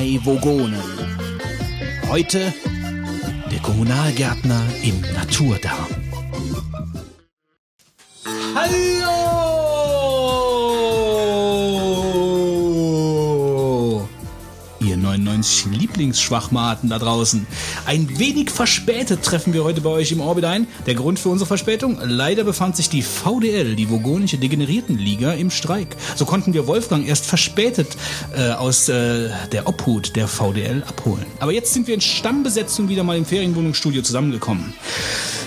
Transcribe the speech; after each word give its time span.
drei 0.00 0.18
Vogonen. 0.24 0.82
Heute 2.08 2.54
der 3.52 3.58
Kommunalgärtner 3.60 4.62
im 4.82 4.98
Naturdarm. 5.14 5.89
Lieblingsschwachmaten 16.00 16.88
da 16.88 16.98
draußen. 16.98 17.46
Ein 17.84 18.18
wenig 18.18 18.50
verspätet 18.50 19.22
treffen 19.22 19.52
wir 19.52 19.64
heute 19.64 19.82
bei 19.82 19.90
euch 19.90 20.12
im 20.12 20.20
Orbit 20.20 20.46
ein. 20.46 20.66
Der 20.86 20.94
Grund 20.94 21.18
für 21.18 21.28
unsere 21.28 21.46
Verspätung? 21.46 21.98
Leider 22.02 22.44
befand 22.44 22.76
sich 22.76 22.88
die 22.88 23.02
VDL, 23.02 23.76
die 23.76 23.90
Vogonische 23.90 24.38
Degeneriertenliga, 24.38 25.32
im 25.32 25.50
Streik. 25.50 25.96
So 26.16 26.24
konnten 26.24 26.54
wir 26.54 26.66
Wolfgang 26.66 27.06
erst 27.06 27.26
verspätet 27.26 27.88
äh, 28.34 28.50
aus 28.52 28.88
äh, 28.88 29.28
der 29.52 29.68
Obhut 29.68 30.16
der 30.16 30.26
VDL 30.26 30.82
abholen. 30.88 31.26
Aber 31.38 31.52
jetzt 31.52 31.74
sind 31.74 31.86
wir 31.86 31.94
in 31.94 32.00
Stammbesetzung 32.00 32.88
wieder 32.88 33.04
mal 33.04 33.18
im 33.18 33.26
Ferienwohnungsstudio 33.26 34.00
zusammengekommen. 34.00 34.72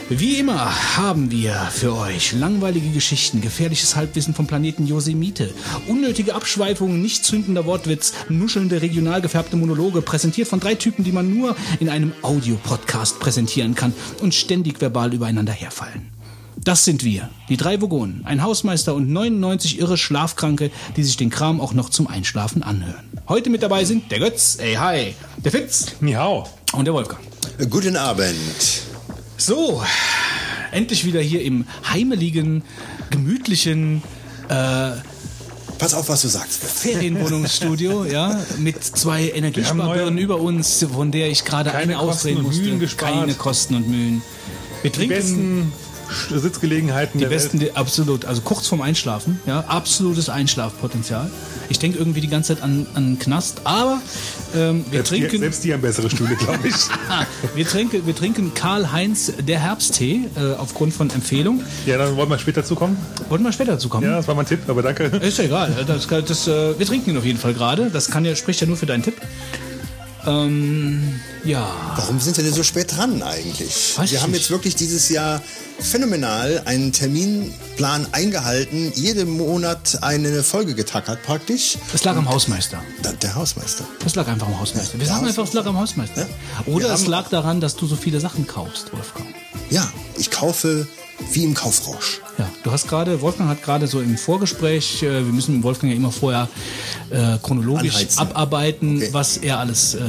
Wie 0.09 0.35
immer 0.37 0.97
haben 0.97 1.31
wir 1.31 1.53
für 1.71 1.95
euch 1.95 2.33
langweilige 2.33 2.89
Geschichten, 2.89 3.39
gefährliches 3.39 3.95
Halbwissen 3.95 4.33
vom 4.33 4.47
Planeten 4.47 4.85
Yosemite, 4.85 5.53
unnötige 5.87 6.35
Abschweifungen, 6.35 7.01
nicht 7.01 7.23
zündender 7.23 7.65
Wortwitz, 7.65 8.13
nuschelnde 8.27 8.81
regional 8.81 9.21
gefärbte 9.21 9.55
Monologe, 9.55 10.01
präsentiert 10.01 10.49
von 10.49 10.59
drei 10.59 10.75
Typen, 10.75 11.05
die 11.05 11.13
man 11.13 11.33
nur 11.33 11.55
in 11.79 11.89
einem 11.89 12.11
Audiopodcast 12.21 13.19
präsentieren 13.19 13.75
kann 13.75 13.93
und 14.21 14.35
ständig 14.35 14.81
verbal 14.81 15.13
übereinander 15.13 15.53
herfallen. 15.53 16.09
Das 16.57 16.85
sind 16.85 17.03
wir, 17.03 17.29
die 17.49 17.57
drei 17.57 17.81
Vogonen, 17.81 18.25
ein 18.25 18.43
Hausmeister 18.43 18.93
und 18.93 19.09
99 19.09 19.79
irre 19.79 19.97
Schlafkranke, 19.97 20.69
die 20.95 21.03
sich 21.03 21.17
den 21.17 21.29
Kram 21.29 21.61
auch 21.61 21.73
noch 21.73 21.89
zum 21.89 22.07
Einschlafen 22.07 22.61
anhören. 22.61 23.03
Heute 23.27 23.49
mit 23.49 23.63
dabei 23.63 23.85
sind 23.85 24.11
der 24.11 24.19
Götz, 24.19 24.57
ey 24.59 24.75
hi, 24.75 25.15
der 25.37 25.51
Fitz 25.51 25.95
Miau. 26.01 26.47
und 26.73 26.85
der 26.85 26.93
Wolfgang. 26.93 27.21
Guten 27.69 27.95
Abend. 27.95 28.92
So, 29.45 29.83
endlich 30.71 31.03
wieder 31.03 31.19
hier 31.19 31.41
im 31.41 31.65
heimeligen, 31.91 32.63
gemütlichen 33.09 34.01
Pass 34.47 35.93
auf, 35.93 36.07
was 36.07 36.21
du 36.21 36.29
sagst. 36.29 36.63
Ferienwohnungsstudio, 36.63 38.05
ja, 38.11 38.39
mit 38.59 38.81
zwei 38.81 39.31
Energiesparbirnen 39.31 40.17
über 40.17 40.39
uns, 40.39 40.85
von 40.89 41.11
der 41.11 41.29
ich 41.29 41.43
gerade 41.43 41.73
eine 41.73 41.99
ausdrehen 41.99 42.41
musste. 42.41 42.87
Keine 42.95 43.33
Kosten 43.33 43.75
und 43.75 43.89
Mühen. 43.89 44.21
Wir 44.81 44.93
trinken 44.93 45.73
Sitzgelegenheiten 46.29 47.19
die 47.19 47.25
der 47.25 47.29
besten, 47.29 47.59
Welt. 47.59 47.71
die, 47.71 47.75
absolut, 47.77 48.25
also 48.25 48.41
kurz 48.41 48.67
vorm 48.67 48.81
Einschlafen, 48.81 49.39
ja, 49.45 49.61
absolutes 49.67 50.29
Einschlafpotenzial. 50.29 51.29
Ich 51.69 51.79
denke 51.79 51.97
irgendwie 51.97 52.21
die 52.21 52.27
ganze 52.27 52.55
Zeit 52.55 52.63
an, 52.63 52.85
an 52.93 53.17
Knast, 53.19 53.61
aber 53.63 54.01
ähm, 54.55 54.85
wir 54.89 54.97
Selbst 55.03 55.11
die, 55.11 55.19
trinken. 55.19 55.39
selbst 55.39 55.63
die 55.63 55.73
haben 55.73 55.81
bessere 55.81 56.09
Stühle, 56.09 56.35
glaube 56.35 56.67
ich. 56.67 56.75
Wir 57.55 57.67
trinken, 57.67 58.05
wir 58.05 58.15
trinken 58.15 58.53
Karl-Heinz 58.53 59.31
der 59.39 59.59
Herbsttee 59.59 60.21
äh, 60.35 60.53
aufgrund 60.57 60.93
von 60.93 61.09
Empfehlung. 61.09 61.61
ja, 61.85 61.97
dann 61.97 62.15
wollen 62.17 62.29
wir 62.29 62.37
später 62.39 62.63
zukommen. 62.63 62.97
Wollten 63.29 63.43
wir 63.43 63.51
später 63.51 63.73
dazu 63.73 63.89
kommen? 63.89 64.05
Ja, 64.07 64.15
das 64.17 64.27
war 64.27 64.35
mein 64.35 64.45
Tipp, 64.45 64.59
aber 64.67 64.81
danke. 64.81 65.03
Ist 65.05 65.37
ja 65.37 65.43
egal. 65.45 65.71
Das, 65.87 66.07
das, 66.07 66.25
das, 66.25 66.47
äh, 66.47 66.77
wir 66.77 66.85
trinken 66.85 67.11
ihn 67.11 67.17
auf 67.17 67.25
jeden 67.25 67.37
Fall 67.39 67.53
gerade. 67.53 67.89
Das 67.91 68.09
kann 68.09 68.25
ja, 68.25 68.35
spricht 68.35 68.61
ja 68.61 68.67
nur 68.67 68.77
für 68.77 68.85
deinen 68.85 69.03
Tipp. 69.03 69.15
Ähm, 70.25 71.19
ja. 71.43 71.69
Warum 71.95 72.19
sind 72.19 72.37
wir 72.37 72.43
denn 72.43 72.53
so 72.53 72.63
spät 72.63 72.95
dran 72.95 73.21
eigentlich? 73.23 73.93
Weiß 73.97 74.11
wir 74.11 74.21
haben 74.21 74.31
nicht. 74.31 74.41
jetzt 74.41 74.51
wirklich 74.51 74.75
dieses 74.75 75.09
Jahr 75.09 75.41
phänomenal 75.83 76.61
einen 76.65 76.91
Terminplan 76.91 78.07
eingehalten, 78.11 78.91
jeden 78.95 79.29
Monat 79.37 79.99
eine 80.01 80.41
Folge 80.43 80.73
getackert 80.73 81.21
praktisch. 81.23 81.77
Das 81.91 82.03
lag 82.03 82.15
am 82.15 82.27
Hausmeister. 82.29 82.81
Der 83.21 83.35
Hausmeister. 83.35 83.83
Das 84.03 84.15
lag 84.15 84.27
einfach 84.27 84.47
am 84.47 84.59
Hausmeister. 84.59 84.93
Wir 84.93 84.99
Der 84.99 85.07
sagen 85.07 85.27
einfach, 85.27 85.43
es 85.43 85.53
lag 85.53 85.65
am 85.65 85.77
Hausmeister. 85.77 86.21
Ja. 86.21 86.73
Oder 86.73 86.87
Wir 86.89 86.93
es 86.93 87.05
lag 87.07 87.29
daran, 87.29 87.61
dass 87.61 87.75
du 87.75 87.85
so 87.85 87.95
viele 87.95 88.19
Sachen 88.19 88.47
kaufst, 88.47 88.91
Wolfgang. 88.93 89.27
Ja, 89.69 89.87
ich 90.17 90.31
kaufe 90.31 90.87
wie 91.31 91.43
im 91.43 91.53
Kaufrausch. 91.53 92.21
Ja, 92.37 92.49
du 92.63 92.71
hast 92.71 92.87
gerade, 92.87 93.21
Wolfgang 93.21 93.49
hat 93.49 93.61
gerade 93.63 93.87
so 93.87 94.01
im 94.01 94.17
Vorgespräch, 94.17 95.03
äh, 95.03 95.11
wir 95.25 95.31
müssen 95.33 95.63
Wolfgang 95.63 95.91
ja 95.91 95.97
immer 95.97 96.11
vorher 96.11 96.49
äh, 97.11 97.37
chronologisch 97.41 97.93
Anheizen. 97.95 98.19
abarbeiten, 98.19 98.97
Okay. 98.97 99.09
was 99.11 99.37
er 99.37 99.59
alles 99.59 99.93
äh, 99.93 99.99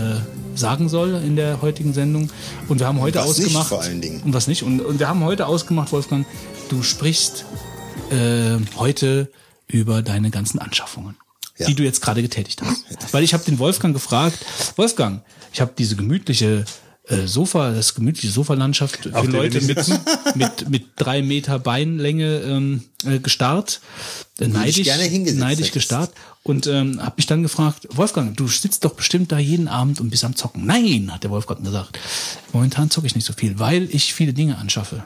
sagen 0.56 0.88
soll 0.88 1.14
in 1.14 1.36
der 1.36 1.62
heutigen 1.62 1.92
Sendung. 1.92 2.30
Und 2.68 2.80
wir 2.80 2.86
haben 2.86 3.00
heute 3.00 3.18
was 3.18 3.38
nicht 3.38 3.46
ausgemacht. 3.46 3.68
vor 3.68 3.82
allen 3.82 4.00
Dingen. 4.00 4.22
Und 4.22 4.34
was 4.34 4.46
nicht. 4.46 4.62
Und, 4.62 4.80
und 4.80 4.98
wir 4.98 5.08
haben 5.08 5.24
heute 5.24 5.46
ausgemacht, 5.46 5.92
Wolfgang, 5.92 6.26
du 6.68 6.82
sprichst 6.82 7.44
äh, 8.10 8.58
heute 8.76 9.30
über 9.66 10.02
deine 10.02 10.30
ganzen 10.30 10.58
Anschaffungen. 10.58 11.16
Ja. 11.56 11.66
Die 11.66 11.74
du 11.74 11.84
jetzt 11.84 12.02
gerade 12.02 12.20
getätigt 12.20 12.62
hast. 12.62 12.84
Weil 13.12 13.22
ich 13.22 13.32
habe 13.32 13.44
den 13.44 13.60
Wolfgang 13.60 13.94
gefragt, 13.94 14.38
Wolfgang, 14.74 15.22
ich 15.52 15.60
habe 15.60 15.72
diese 15.78 15.94
gemütliche 15.94 16.64
äh, 17.08 17.26
Sofa, 17.26 17.70
das 17.72 17.94
gemütliche 17.94 18.30
Sofalandschaft 18.32 19.04
für 19.04 19.14
Auf 19.14 19.26
Leute 19.26 19.60
mit, 19.60 19.76
mit, 20.34 20.68
mit 20.70 20.84
drei 20.96 21.22
Meter 21.22 21.58
Beinlänge 21.58 22.38
ähm, 22.40 22.84
äh, 23.04 23.18
gestarrt. 23.18 23.80
Äh, 24.40 24.48
neidisch, 24.48 24.86
neidisch 25.34 25.72
gestarrt. 25.72 26.12
Und 26.42 26.66
ähm, 26.66 27.02
habe 27.02 27.14
mich 27.16 27.26
dann 27.26 27.42
gefragt, 27.42 27.88
Wolfgang, 27.90 28.36
du 28.36 28.48
sitzt 28.48 28.84
doch 28.84 28.94
bestimmt 28.94 29.32
da 29.32 29.38
jeden 29.38 29.68
Abend 29.68 30.00
und 30.00 30.10
bist 30.10 30.24
am 30.24 30.36
Zocken. 30.36 30.66
Nein, 30.66 31.10
hat 31.12 31.24
der 31.24 31.30
Wolfgang 31.30 31.62
gesagt. 31.62 31.98
Momentan 32.52 32.90
zocke 32.90 33.06
ich 33.06 33.14
nicht 33.14 33.26
so 33.26 33.32
viel, 33.32 33.58
weil 33.58 33.88
ich 33.90 34.12
viele 34.12 34.32
Dinge 34.32 34.58
anschaffe. 34.58 35.04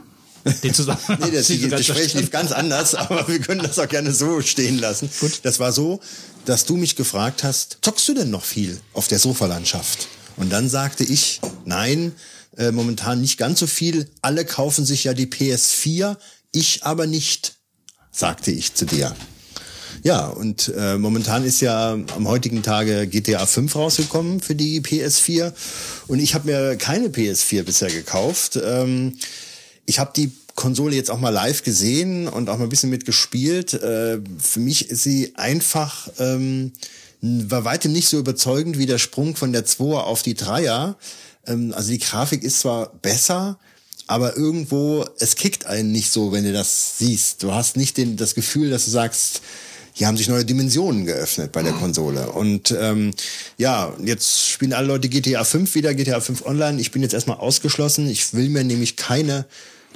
Den 0.62 0.74
Zusammenhang. 0.74 1.18
Nee, 1.24 1.30
das, 1.30 1.48
Gespräch 1.86 2.14
lief 2.14 2.30
ganz 2.30 2.52
anders, 2.52 2.94
aber 2.94 3.26
wir 3.28 3.40
können 3.40 3.60
das 3.62 3.78
auch 3.78 3.88
gerne 3.88 4.12
so 4.12 4.40
stehen 4.40 4.78
lassen. 4.78 5.10
Gut. 5.20 5.40
Das 5.42 5.58
war 5.58 5.72
so, 5.72 6.00
dass 6.44 6.64
du 6.64 6.76
mich 6.76 6.96
gefragt 6.96 7.44
hast, 7.44 7.78
zockst 7.82 8.08
du 8.08 8.14
denn 8.14 8.30
noch 8.30 8.44
viel 8.44 8.80
auf 8.92 9.08
der 9.08 9.18
Sofalandschaft? 9.18 10.08
Und 10.38 10.50
dann 10.50 10.68
sagte 10.68 11.04
ich, 11.04 11.40
nein, 11.64 12.12
äh, 12.56 12.70
momentan 12.70 13.20
nicht 13.20 13.38
ganz 13.38 13.60
so 13.60 13.66
viel. 13.66 14.08
Alle 14.22 14.44
kaufen 14.44 14.84
sich 14.84 15.04
ja 15.04 15.14
die 15.14 15.26
PS4, 15.26 16.16
ich 16.52 16.84
aber 16.84 17.06
nicht, 17.06 17.56
sagte 18.10 18.50
ich 18.50 18.74
zu 18.74 18.86
dir. 18.86 19.14
Ja, 20.02 20.26
und 20.26 20.72
äh, 20.76 20.96
momentan 20.96 21.44
ist 21.44 21.60
ja 21.60 21.92
am 21.92 22.28
heutigen 22.28 22.62
Tage 22.62 23.06
GTA 23.08 23.46
5 23.46 23.74
rausgekommen 23.74 24.40
für 24.40 24.54
die 24.54 24.80
PS4 24.80 25.52
und 26.06 26.20
ich 26.20 26.34
habe 26.34 26.50
mir 26.50 26.76
keine 26.76 27.08
PS4 27.08 27.64
bisher 27.64 27.90
gekauft. 27.90 28.58
Ähm, 28.62 29.18
ich 29.86 29.98
habe 29.98 30.12
die 30.14 30.30
Konsole 30.54 30.94
jetzt 30.94 31.10
auch 31.10 31.18
mal 31.18 31.30
live 31.30 31.62
gesehen 31.64 32.28
und 32.28 32.48
auch 32.48 32.58
mal 32.58 32.64
ein 32.64 32.70
bisschen 32.70 32.90
mitgespielt. 32.90 33.74
Äh, 33.74 34.20
für 34.38 34.60
mich 34.60 34.90
ist 34.90 35.02
sie 35.02 35.34
einfach 35.36 36.08
ähm, 36.18 36.72
war 37.20 37.64
weitem 37.64 37.92
nicht 37.92 38.08
so 38.08 38.18
überzeugend 38.18 38.78
wie 38.78 38.86
der 38.86 38.98
Sprung 38.98 39.36
von 39.36 39.52
der 39.52 39.66
2er 39.66 40.00
auf 40.00 40.22
die 40.22 40.34
3er. 40.34 40.94
Ähm, 41.46 41.72
also 41.74 41.90
die 41.90 41.98
Grafik 41.98 42.42
ist 42.42 42.60
zwar 42.60 42.92
besser, 43.02 43.58
aber 44.06 44.36
irgendwo, 44.36 45.04
es 45.18 45.36
kickt 45.36 45.66
einen 45.66 45.92
nicht 45.92 46.10
so, 46.10 46.32
wenn 46.32 46.44
du 46.44 46.52
das 46.52 46.98
siehst. 46.98 47.42
Du 47.42 47.52
hast 47.52 47.76
nicht 47.76 47.96
den, 47.96 48.16
das 48.16 48.34
Gefühl, 48.34 48.70
dass 48.70 48.84
du 48.84 48.90
sagst, 48.90 49.42
hier 49.92 50.06
haben 50.06 50.16
sich 50.16 50.28
neue 50.28 50.44
Dimensionen 50.44 51.06
geöffnet 51.06 51.50
bei 51.50 51.60
der 51.60 51.72
Konsole. 51.72 52.30
Und 52.30 52.70
ähm, 52.78 53.12
ja, 53.56 53.92
jetzt 54.04 54.48
spielen 54.48 54.72
alle 54.72 54.86
Leute 54.86 55.08
GTA 55.08 55.42
5 55.42 55.74
wieder, 55.74 55.92
GTA 55.92 56.20
5 56.20 56.46
Online. 56.46 56.80
Ich 56.80 56.92
bin 56.92 57.02
jetzt 57.02 57.14
erstmal 57.14 57.38
ausgeschlossen. 57.38 58.08
Ich 58.08 58.32
will 58.32 58.48
mir 58.48 58.62
nämlich 58.62 58.94
keine 58.94 59.44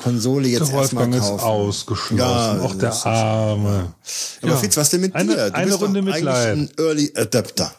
Konsole 0.03 0.49
jetzt 0.49 0.71
Der 0.73 0.79
erstmal 0.81 1.05
Wolfgang 1.05 1.15
ist 1.15 1.29
kaufen. 1.31 1.45
ausgeschlossen. 1.45 2.19
Ja, 2.19 2.61
Auch 2.61 2.75
der 2.75 2.91
ist- 2.91 3.07
Arme. 3.07 3.95
Aber 4.43 4.51
Ja. 4.51 4.57
Fitz, 4.57 4.77
was 4.77 4.91
denn 4.91 5.01
mit 5.01 5.15
Eine- 5.15 5.35
dir? 5.35 5.51
Du 5.51 5.55
eine 5.57 5.75
Runde 5.75 6.01
eigentlich 6.01 6.15
Mitleid. 6.17 6.49
ein 6.57 6.71
Early 6.79 7.13
Adapter. 7.17 7.73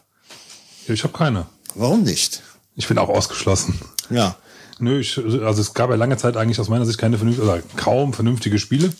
Ja, 0.86 0.94
Ich 0.94 1.02
habe 1.04 1.16
keine. 1.16 1.46
Warum 1.74 2.02
nicht? 2.02 2.42
Ich 2.76 2.88
bin 2.88 2.98
auch 2.98 3.08
ausgeschlossen. 3.08 3.78
Ja. 4.10 4.36
Nö, 4.80 4.98
ich, 5.00 5.16
also 5.18 5.60
es 5.60 5.72
gab 5.74 5.90
ja 5.90 5.96
lange 5.96 6.16
Zeit 6.16 6.36
eigentlich 6.36 6.58
aus 6.60 6.68
meiner 6.68 6.84
Sicht 6.84 6.98
keine 6.98 7.16
vernünftige, 7.16 7.46
oder 7.48 7.62
kaum 7.76 8.12
vernünftige 8.12 8.58
Spiele. 8.58 8.92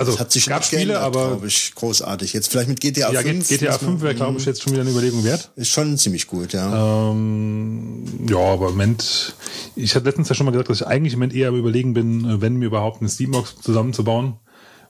Also 0.00 0.12
Das 0.12 0.20
hat 0.20 0.32
sich 0.32 0.44
es 0.44 0.48
gab 0.48 0.64
schon 0.64 0.78
Spiele, 0.78 0.94
geändert, 0.94 1.02
aber 1.02 1.26
glaube 1.28 1.46
ich, 1.48 1.72
großartig. 1.74 2.32
Jetzt 2.32 2.48
vielleicht 2.48 2.68
mit 2.70 2.80
GTA 2.80 3.12
ja, 3.12 3.20
5. 3.20 3.48
GTA 3.48 3.72
muss 3.72 3.82
man- 3.82 3.90
5 3.90 4.02
wäre, 4.02 4.14
glaube 4.14 4.38
ich, 4.38 4.46
jetzt 4.46 4.62
schon 4.62 4.72
wieder 4.72 4.80
eine 4.80 4.90
Überlegung 4.90 5.22
wert. 5.24 5.50
Ist 5.56 5.68
schon 5.68 5.98
ziemlich 5.98 6.26
gut, 6.26 6.54
ja. 6.54 7.10
Ähm, 7.10 8.04
ja, 8.28 8.38
aber 8.38 8.66
im 8.68 8.72
Moment, 8.72 9.34
ich 9.76 9.94
hatte 9.94 10.06
letztens 10.06 10.30
ja 10.30 10.34
schon 10.34 10.46
mal 10.46 10.52
gesagt, 10.52 10.70
dass 10.70 10.80
ich 10.80 10.86
eigentlich 10.86 11.12
im 11.12 11.18
Moment 11.18 11.34
eher 11.34 11.48
am 11.50 11.56
überlegen 11.56 11.92
bin, 11.92 12.24
äh, 12.24 12.40
wenn 12.40 12.56
mir 12.56 12.64
überhaupt 12.64 13.02
eine 13.02 13.10
Steambox 13.10 13.56
zusammenzubauen, 13.62 14.34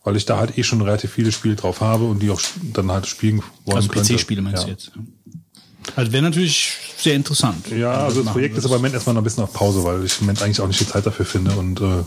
weil 0.05 0.15
ich 0.17 0.27
da 0.27 0.39
halt 0.39 0.57
eh 0.57 0.63
schon 0.63 0.81
relativ 0.81 1.11
viele 1.13 1.33
Spiele 1.33 1.57
drauf 1.57 1.81
habe 1.81 2.05
und 2.05 2.21
die 2.23 2.31
auch 2.31 2.41
dann 2.73 2.93
halt 2.93 3.07
spielen 3.07 3.43
wollen 3.65 3.77
Also 3.79 3.89
könnte. 3.89 4.15
PC-Spiele 4.15 4.43
meinst 4.43 4.61
ja. 4.63 4.67
du 4.67 4.71
jetzt? 4.71 4.93
Also 5.97 6.13
wäre 6.13 6.23
natürlich 6.23 6.73
sehr 6.99 7.15
interessant. 7.15 7.67
Ja, 7.77 8.05
also 8.05 8.23
das 8.23 8.33
Projekt 8.33 8.57
ist 8.57 8.65
aber 8.65 8.77
im 8.77 8.81
Moment 8.83 8.95
erstmal 8.95 9.15
noch 9.15 9.23
ein 9.23 9.25
bisschen 9.25 9.43
auf 9.43 9.53
Pause, 9.53 9.83
weil 9.83 10.05
ich 10.05 10.21
im 10.21 10.27
Moment 10.27 10.41
eigentlich 10.43 10.61
auch 10.61 10.69
nicht 10.69 10.79
die 10.81 10.87
Zeit 10.87 11.05
dafür 11.05 11.25
finde 11.27 11.51
und 11.53 11.81
äh, 11.81 12.05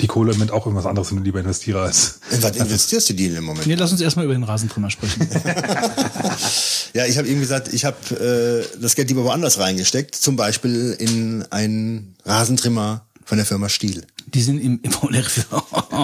die 0.00 0.06
Kohle 0.06 0.30
im 0.32 0.36
Moment 0.38 0.52
auch 0.52 0.66
irgendwas 0.66 0.86
anderes 0.86 1.10
lieber 1.10 1.40
investiere 1.40 1.80
als. 1.82 2.20
In 2.30 2.42
was 2.42 2.56
investierst 2.56 3.08
du 3.10 3.14
die 3.14 3.28
denn 3.28 3.38
im 3.38 3.44
Moment? 3.44 3.66
Nee, 3.66 3.74
lass 3.74 3.90
uns 3.92 4.00
erstmal 4.00 4.24
über 4.24 4.34
den 4.34 4.44
Rasentrümmer 4.44 4.90
sprechen. 4.90 5.28
Ja, 6.94 7.04
ich 7.04 7.18
habe 7.18 7.28
eben 7.28 7.40
gesagt, 7.40 7.72
ich 7.72 7.84
habe 7.84 8.64
äh, 8.74 8.80
das 8.80 8.94
Geld 8.94 9.08
lieber 9.08 9.22
woanders 9.24 9.58
reingesteckt, 9.58 10.14
zum 10.14 10.36
Beispiel 10.36 10.96
in 10.98 11.44
einen 11.50 12.16
Rasentrimmer 12.24 13.04
von 13.24 13.36
der 13.36 13.46
Firma 13.46 13.68
Stiel. 13.68 14.06
Die 14.32 14.40
sind 14.42 14.58
im, 14.58 14.80
im 14.82 14.92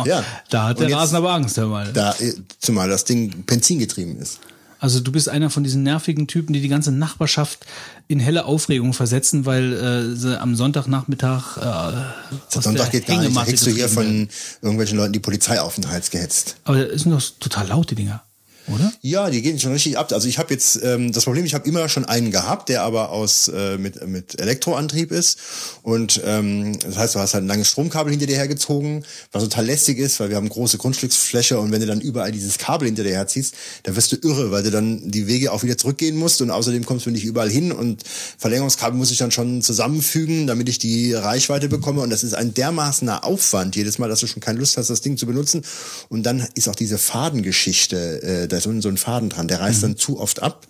Ja. 0.04 0.22
Da 0.50 0.64
hat 0.68 0.76
Und 0.76 0.80
der 0.82 0.88
jetzt- 0.90 0.98
Rasen 0.98 1.16
aber 1.16 1.32
Angst, 1.32 1.56
hör 1.56 1.66
mal. 1.68 1.90
Da, 1.92 2.12
äh, 2.20 2.34
zumal 2.60 2.88
das 2.90 3.04
Ding 3.04 3.44
benzingetrieben 3.46 4.18
ist. 4.18 4.40
Also 4.84 5.00
du 5.00 5.12
bist 5.12 5.30
einer 5.30 5.48
von 5.48 5.64
diesen 5.64 5.82
nervigen 5.82 6.26
Typen, 6.26 6.52
die 6.52 6.60
die 6.60 6.68
ganze 6.68 6.92
Nachbarschaft 6.92 7.64
in 8.06 8.20
helle 8.20 8.44
Aufregung 8.44 8.92
versetzen, 8.92 9.46
weil 9.46 9.72
äh, 9.72 10.14
sie 10.14 10.38
am 10.38 10.56
Sonntagnachmittag 10.56 11.56
äh, 11.56 12.60
Sonntag 12.60 12.90
geht 12.90 13.06
gar 13.06 13.18
nicht. 13.22 13.34
Da 13.34 13.44
kriegst 13.44 13.64
du 13.64 13.70
hier 13.70 13.88
von 13.88 14.28
irgendwelchen 14.60 14.98
Leuten 14.98 15.14
die 15.14 15.20
Polizeiaufenthalts 15.20 16.10
gehetzt. 16.10 16.56
Aber 16.64 16.84
das 16.84 17.00
sind 17.00 17.12
doch 17.12 17.22
total 17.40 17.68
laute 17.68 17.94
Dinger, 17.94 18.24
oder? 18.66 18.92
Ja, 19.02 19.30
die 19.30 19.42
gehen 19.42 19.58
schon 19.58 19.72
richtig 19.72 19.98
ab. 19.98 20.10
Also 20.12 20.28
ich 20.28 20.38
habe 20.38 20.52
jetzt 20.52 20.80
ähm, 20.82 21.12
das 21.12 21.24
Problem, 21.24 21.44
ich 21.44 21.54
habe 21.54 21.68
immer 21.68 21.88
schon 21.88 22.04
einen 22.04 22.30
gehabt, 22.30 22.68
der 22.68 22.82
aber 22.82 23.10
aus 23.10 23.48
äh, 23.48 23.76
mit 23.76 24.06
mit 24.06 24.40
Elektroantrieb 24.40 25.12
ist 25.12 25.38
und 25.82 26.20
ähm, 26.24 26.78
das 26.80 26.96
heißt, 26.96 27.14
du 27.14 27.18
hast 27.18 27.34
halt 27.34 27.44
ein 27.44 27.48
langes 27.48 27.68
Stromkabel 27.68 28.10
hinter 28.10 28.26
dir 28.26 28.36
hergezogen, 28.36 29.04
was 29.32 29.42
total 29.42 29.66
lästig 29.66 29.98
ist, 29.98 30.18
weil 30.20 30.30
wir 30.30 30.36
haben 30.36 30.48
große 30.48 30.78
Grundstücksfläche 30.78 31.58
und 31.58 31.72
wenn 31.72 31.80
du 31.80 31.86
dann 31.86 32.00
überall 32.00 32.32
dieses 32.32 32.58
Kabel 32.58 32.86
hinter 32.86 33.02
dir 33.02 33.12
herziehst, 33.12 33.54
dann 33.82 33.96
wirst 33.96 34.12
du 34.12 34.16
irre, 34.22 34.50
weil 34.50 34.62
du 34.62 34.70
dann 34.70 35.10
die 35.10 35.26
Wege 35.26 35.52
auch 35.52 35.62
wieder 35.62 35.76
zurückgehen 35.76 36.16
musst 36.16 36.40
und 36.40 36.50
außerdem 36.50 36.86
kommst 36.86 37.06
du 37.06 37.10
nicht 37.10 37.24
überall 37.24 37.50
hin 37.50 37.72
und 37.72 38.02
Verlängerungskabel 38.38 38.96
muss 38.96 39.10
ich 39.10 39.18
dann 39.18 39.30
schon 39.30 39.60
zusammenfügen, 39.60 40.46
damit 40.46 40.68
ich 40.68 40.78
die 40.78 41.12
Reichweite 41.12 41.68
bekomme 41.68 42.00
und 42.00 42.10
das 42.10 42.24
ist 42.24 42.34
ein 42.34 42.54
dermaßener 42.54 43.24
Aufwand 43.24 43.76
jedes 43.76 43.98
Mal, 43.98 44.08
dass 44.08 44.20
du 44.20 44.26
schon 44.26 44.40
keine 44.40 44.58
Lust 44.58 44.76
hast, 44.78 44.88
das 44.88 45.02
Ding 45.02 45.16
zu 45.16 45.26
benutzen 45.26 45.62
und 46.08 46.22
dann 46.24 46.46
ist 46.54 46.68
auch 46.68 46.74
diese 46.74 46.98
Fadengeschichte, 46.98 48.22
äh, 48.22 48.48
da 48.54 48.58
ist 48.58 48.66
unten 48.66 48.82
so 48.82 48.88
ein 48.88 48.96
Faden 48.96 49.28
dran, 49.30 49.48
der 49.48 49.60
reißt 49.60 49.82
dann 49.82 49.96
zu 49.96 50.20
oft 50.20 50.42
ab, 50.42 50.66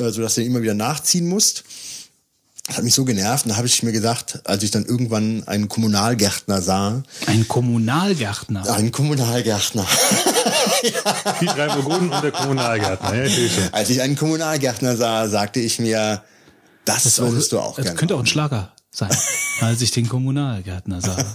äh, 0.00 0.10
sodass 0.10 0.36
du 0.36 0.40
ihn 0.40 0.46
immer 0.48 0.62
wieder 0.62 0.74
nachziehen 0.74 1.26
musst. 1.26 1.64
Das 2.66 2.78
hat 2.78 2.84
mich 2.84 2.94
so 2.94 3.04
genervt 3.04 3.44
und 3.44 3.50
da 3.50 3.56
habe 3.58 3.66
ich 3.66 3.82
mir 3.82 3.92
gedacht, 3.92 4.40
als 4.44 4.62
ich 4.62 4.70
dann 4.70 4.86
irgendwann 4.86 5.46
einen 5.46 5.68
Kommunalgärtner 5.68 6.62
sah, 6.62 7.02
Ein 7.26 7.46
Kommunalgärtner. 7.46 8.72
einen 8.72 8.90
Kommunalgärtner, 8.90 9.86
Piet 11.38 11.56
Reiburguden 11.58 12.10
und 12.10 12.22
der 12.22 12.32
Kommunalgärtner. 12.32 13.14
Ja, 13.14 13.24
ich 13.24 13.52
als 13.72 13.90
ich 13.90 14.00
einen 14.00 14.16
Kommunalgärtner 14.16 14.96
sah, 14.96 15.28
sagte 15.28 15.60
ich 15.60 15.78
mir, 15.78 16.22
das, 16.86 17.18
würdest 17.18 17.52
du 17.52 17.60
auch 17.60 17.76
Das 17.76 17.84
gerne. 17.84 17.98
könnte 17.98 18.14
auch 18.14 18.20
ein 18.20 18.26
Schlager 18.26 18.72
sein, 18.94 19.10
als 19.60 19.82
ich 19.82 19.90
den 19.90 20.08
Kommunalgärtner 20.08 21.00
sah. 21.00 21.16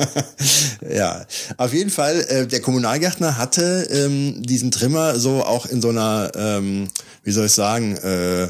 Ja, 0.90 1.26
auf 1.58 1.74
jeden 1.74 1.90
Fall, 1.90 2.22
äh, 2.30 2.48
der 2.48 2.62
Kommunalgärtner 2.62 3.38
hatte 3.38 3.88
ähm, 3.92 4.42
diesen 4.42 4.72
Trimmer 4.72 5.20
so 5.20 5.44
auch 5.44 5.66
in 5.66 5.82
so 5.82 5.90
einer, 5.90 6.32
ähm, 6.36 6.88
wie 7.24 7.32
soll 7.32 7.48
ich 7.48 7.52
sagen, 7.52 7.98
äh, 7.98 8.48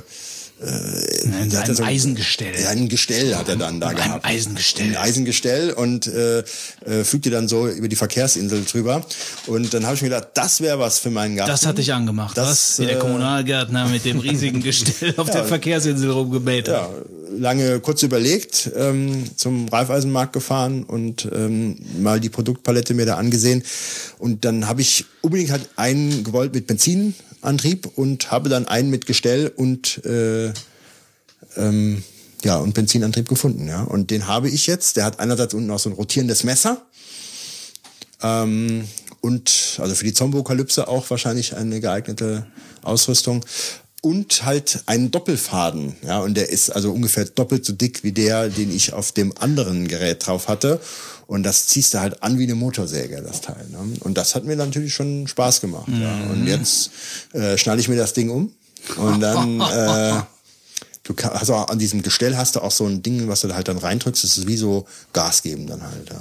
In 0.62 1.50
der 1.50 1.60
hatte 1.60 1.68
einem 1.70 1.76
so- 1.76 1.84
Eisengestell. 1.84 2.54
Ja, 2.62 2.70
ein 2.70 2.90
Gestell 2.90 3.36
hat 3.36 3.48
er 3.48 3.56
dann 3.56 3.80
da 3.80 3.92
In 3.92 3.98
einem 3.98 4.08
gehabt. 4.10 4.26
Eisengestell. 4.26 4.88
Ein 4.88 4.98
Eisengestell 4.98 5.72
und 5.72 6.08
äh, 6.08 6.40
äh, 6.40 7.04
fügte 7.04 7.30
dann 7.30 7.48
so 7.48 7.68
über 7.70 7.88
die 7.88 7.96
Verkehrsinsel 7.96 8.66
drüber. 8.66 9.06
Und 9.48 9.74
dann 9.74 9.86
habe 9.86 9.96
ich 9.96 10.02
mir 10.02 10.10
gedacht, 10.10 10.30
das 10.34 10.60
wäre 10.60 10.78
was 10.80 11.00
für 11.00 11.12
meinen 11.12 11.38
Garten. 11.38 11.50
Das 11.52 11.66
hatte 11.66 11.82
ich 11.82 11.94
angemacht, 11.94 12.38
Das, 12.38 12.48
was? 12.50 12.80
Wie 12.80 12.86
der 12.88 12.98
äh, 12.98 13.00
Kommunalgärtner 13.00 13.88
mit 13.88 14.04
dem 14.04 14.20
riesigen 14.20 14.62
Gestell 14.62 15.14
auf 15.18 15.30
der 15.30 15.46
Verkehrsinsel 15.46 16.12
rumgemäht 16.12 16.68
hat. 16.68 16.76
ja, 16.76 16.90
lange 17.38 17.80
kurz 17.80 18.04
überlegt, 18.04 18.70
ähm, 18.76 19.24
zum 19.38 19.70
Raiffeisenmarkt 19.70 20.34
gefahren 20.34 20.84
und 20.84 21.28
ähm, 21.34 21.78
mal 22.02 22.20
die 22.20 22.30
Produktpalette 22.30 22.94
mir 22.94 23.06
da 23.06 23.16
angesehen. 23.16 23.64
Und 24.18 24.44
dann 24.44 24.68
habe 24.68 24.82
ich 24.82 25.06
unbedingt 25.22 25.52
halt 25.52 25.70
einen 25.78 26.24
gewollt 26.26 26.54
mit 26.54 26.68
Benzinantrieb 27.42 27.98
und 27.98 28.32
habe 28.32 28.50
dann 28.50 28.68
einen 28.68 28.90
mit 28.90 29.06
Gestell 29.06 29.52
und 29.56 30.04
äh, 30.06 30.52
ähm, 31.58 32.04
ja 32.44 32.58
und 32.58 32.74
Benzinantrieb 32.74 33.28
gefunden. 33.28 33.68
Ja, 33.68 33.84
und 33.84 34.12
den 34.12 34.28
habe 34.28 34.50
ich 34.50 34.68
jetzt. 34.68 34.98
Der 34.98 35.06
hat 35.06 35.20
einerseits 35.20 35.54
unten 35.54 35.72
auch 35.72 35.80
so 35.80 35.90
ein 35.90 35.94
rotierendes 35.94 36.44
Messer. 36.44 36.86
Ähm, 38.22 38.88
und 39.22 39.78
also 39.80 39.96
für 39.96 40.06
die 40.06 40.14
Zombokalypse 40.14 40.88
auch 40.88 41.10
wahrscheinlich 41.10 41.56
eine 41.56 41.80
geeignete 41.80 42.48
Ausrüstung. 42.84 43.46
Und 44.01 44.46
halt 44.46 44.84
einen 44.86 45.12
Doppelfaden, 45.12 45.96
ja, 46.04 46.19
und 46.19 46.36
der 46.36 46.50
ist 46.50 46.69
also 46.69 46.92
ungefähr 46.92 47.25
doppelt 47.25 47.66
so 47.66 47.74
dick 47.74 48.04
wie 48.04 48.13
der, 48.13 48.48
den 48.48 48.74
ich 48.74 48.94
auf 48.94 49.12
dem 49.12 49.38
anderen 49.38 49.88
Gerät 49.90 50.25
drauf 50.25 50.48
hatte. 50.48 50.80
Und 51.28 51.44
das 51.44 51.68
ziehst 51.68 51.94
du 51.94 52.00
halt 52.00 52.24
an 52.24 52.40
wie 52.40 52.44
eine 52.44 52.56
Motorsäge, 52.56 53.22
das 53.22 53.42
Teil. 53.42 53.68
Ne? 53.69 53.78
Und 54.00 54.18
das 54.18 54.34
hat 54.36 54.46
mir 54.46 54.56
natürlich 54.56 54.94
schon 54.94 55.28
Spaß 55.28 55.62
gemacht. 55.62 55.88
Ja. 55.90 56.31
Und 56.31 56.48
jetzt 56.48 56.92
äh, 57.34 57.57
schnalle 57.57 57.81
ich 57.81 57.88
mir 57.88 57.98
das 57.98 58.13
Ding 58.13 58.30
um 58.30 58.54
und 58.98 59.19
dann 59.19 59.60
äh, 59.62 60.22
Du 61.10 61.16
kann, 61.16 61.31
also 61.31 61.56
an 61.56 61.80
diesem 61.80 62.04
Gestell 62.04 62.38
hast 62.38 62.56
du 62.56 62.60
auch 62.60 62.69
so 62.69 62.86
ein 62.86 63.02
Ding, 63.02 63.28
was 63.28 63.42
du 63.42 63.48
da 63.48 63.56
halt 63.56 63.68
dann 63.68 63.80
reindrückst. 63.80 64.24
Das 64.24 64.38
ist 64.38 64.45
wie 64.45 64.57
so 64.57 64.86
Gas 65.12 65.42
geben 65.42 65.66
dann 65.66 65.81
halt. 65.81 66.07
Ja. 66.07 66.19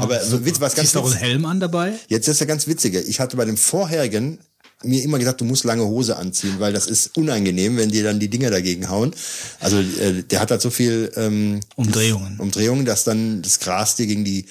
Aber 0.00 0.18
so 0.24 0.40
was 0.60 0.74
ganz 0.74 0.88
Ist 0.88 0.96
auch 0.96 1.10
ein 1.10 1.18
Helm 1.18 1.44
an 1.44 1.60
dabei? 1.60 1.92
jetzt 2.08 2.26
ist 2.26 2.40
der 2.40 2.46
ganz 2.46 2.66
witzige. 2.66 3.02
Ich 3.02 3.20
hatte 3.20 3.36
bei 3.36 3.44
dem 3.44 3.58
vorherigen 3.58 4.38
mir 4.82 5.02
immer 5.02 5.18
gesagt, 5.18 5.40
du 5.40 5.44
musst 5.44 5.64
lange 5.64 5.84
Hose 5.84 6.16
anziehen, 6.16 6.56
weil 6.58 6.72
das 6.72 6.86
ist 6.86 7.16
unangenehm, 7.16 7.76
wenn 7.76 7.90
dir 7.90 8.04
dann 8.04 8.18
die 8.18 8.28
Dinger 8.28 8.50
dagegen 8.50 8.88
hauen. 8.88 9.14
Also 9.58 9.78
äh, 9.78 10.22
der 10.22 10.40
hat 10.40 10.50
halt 10.50 10.62
so 10.62 10.70
viel 10.70 11.12
ähm, 11.16 11.60
Umdrehungen. 11.76 12.38
Umdrehungen, 12.38 12.84
dass 12.84 13.04
dann 13.04 13.42
das 13.42 13.60
Gras 13.60 13.96
dir 13.96 14.06
gegen 14.06 14.24
die 14.24 14.46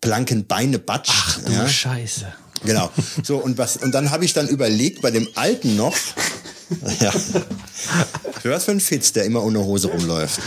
blanken 0.00 0.46
Beine 0.46 0.78
batscht. 0.78 1.12
Ach 1.14 1.40
du 1.44 1.52
ja. 1.52 1.68
Scheiße. 1.68 2.26
Genau. 2.64 2.90
So 3.22 3.38
und 3.38 3.58
was 3.58 3.76
und 3.76 3.92
dann 3.92 4.10
habe 4.10 4.24
ich 4.24 4.34
dann 4.34 4.48
überlegt 4.48 5.02
bei 5.02 5.10
dem 5.10 5.28
alten 5.34 5.76
noch. 5.76 5.96
Ja. 7.00 7.10
Für 8.40 8.50
was 8.50 8.64
für 8.64 8.70
ein 8.72 8.80
Fitz, 8.80 9.12
der 9.12 9.24
immer 9.24 9.42
ohne 9.44 9.60
Hose 9.64 9.88
rumläuft. 9.88 10.40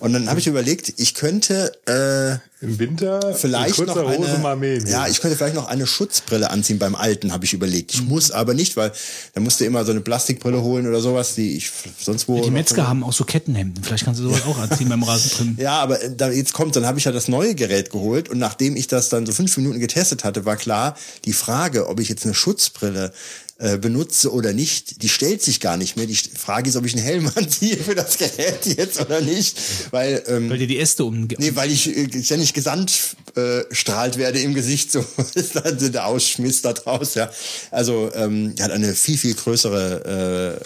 Und 0.00 0.12
dann 0.12 0.28
habe 0.28 0.40
ich 0.40 0.46
überlegt, 0.46 0.94
ich 0.96 1.14
könnte 1.14 1.72
äh, 1.86 2.64
Im 2.64 2.78
Winter 2.78 3.34
vielleicht 3.34 3.78
noch 3.86 3.96
eine, 3.96 4.38
mal 4.38 4.56
mähen. 4.56 4.86
ja, 4.86 5.06
ich 5.06 5.20
könnte 5.20 5.36
vielleicht 5.36 5.54
noch 5.54 5.66
eine 5.68 5.86
Schutzbrille 5.86 6.50
anziehen 6.50 6.78
beim 6.78 6.94
alten, 6.94 7.32
habe 7.32 7.44
ich 7.44 7.52
überlegt. 7.52 7.94
Ich 7.94 8.02
muss 8.02 8.30
aber 8.30 8.54
nicht, 8.54 8.76
weil 8.76 8.92
da 9.34 9.40
musst 9.40 9.60
du 9.60 9.64
immer 9.64 9.84
so 9.84 9.90
eine 9.92 10.00
Plastikbrille 10.00 10.60
holen 10.62 10.86
oder 10.88 11.00
sowas, 11.00 11.34
die 11.34 11.56
ich 11.56 11.70
sonst 12.00 12.26
wo 12.28 12.36
Die 12.36 12.42
noch- 12.42 12.50
Metzger 12.50 12.88
haben 12.88 13.04
auch 13.04 13.12
so 13.12 13.24
Kettenhemden. 13.24 13.82
Vielleicht 13.84 14.04
kannst 14.04 14.20
du 14.20 14.24
sowas 14.24 14.42
auch 14.46 14.58
anziehen 14.58 14.88
beim 14.88 15.02
Rasentrimmen. 15.02 15.56
ja, 15.60 15.78
aber 15.80 16.02
äh, 16.02 16.10
da 16.16 16.30
jetzt 16.30 16.52
kommt, 16.52 16.74
dann 16.76 16.86
habe 16.86 16.98
ich 16.98 17.04
ja 17.04 17.12
das 17.12 17.28
neue 17.28 17.54
Gerät 17.54 17.90
geholt 17.90 18.28
und 18.28 18.38
nachdem 18.38 18.76
ich 18.76 18.86
das 18.88 19.08
dann 19.08 19.26
so 19.26 19.32
fünf 19.32 19.56
Minuten 19.56 19.78
getestet 19.80 20.24
hatte, 20.24 20.44
war 20.44 20.56
klar, 20.56 20.96
die 21.24 21.32
Frage, 21.32 21.88
ob 21.88 22.00
ich 22.00 22.08
jetzt 22.08 22.24
eine 22.24 22.34
Schutzbrille 22.34 23.12
äh, 23.58 23.78
benutze 23.78 24.32
oder 24.32 24.52
nicht, 24.52 25.02
die 25.02 25.08
stellt 25.08 25.42
sich 25.42 25.60
gar 25.60 25.76
nicht 25.76 25.96
mehr. 25.96 26.06
Die 26.06 26.14
Frage 26.14 26.68
ist, 26.68 26.76
ob 26.76 26.84
ich 26.84 26.94
einen 26.94 27.04
Helm 27.04 27.30
anziehe 27.34 27.76
für 27.76 27.94
das 27.94 28.18
Gerät 28.18 28.66
jetzt 28.66 29.00
oder 29.00 29.20
nicht, 29.20 29.58
weil 29.92 30.22
ähm, 30.26 30.50
Weil 30.50 30.58
dir 30.58 30.66
die 30.66 30.78
Äste 30.78 31.04
um... 31.04 31.26
Nee, 31.38 31.52
weil 31.54 31.70
ich 31.70 31.96
äh, 31.96 32.22
ständig 32.22 32.52
gesandt 32.52 33.16
äh, 33.34 33.64
strahlt 33.70 34.18
werde 34.18 34.40
im 34.40 34.54
Gesicht, 34.54 34.92
so 34.92 35.04
ist 35.34 35.56
dann 35.56 35.78
der 35.92 36.06
Ausschmiss 36.06 36.62
da 36.62 36.72
draus, 36.72 37.14
ja. 37.14 37.30
Also 37.70 38.10
ähm, 38.14 38.54
hat 38.60 38.70
eine 38.70 38.94
viel, 38.94 39.16
viel 39.16 39.34
größere 39.34 40.60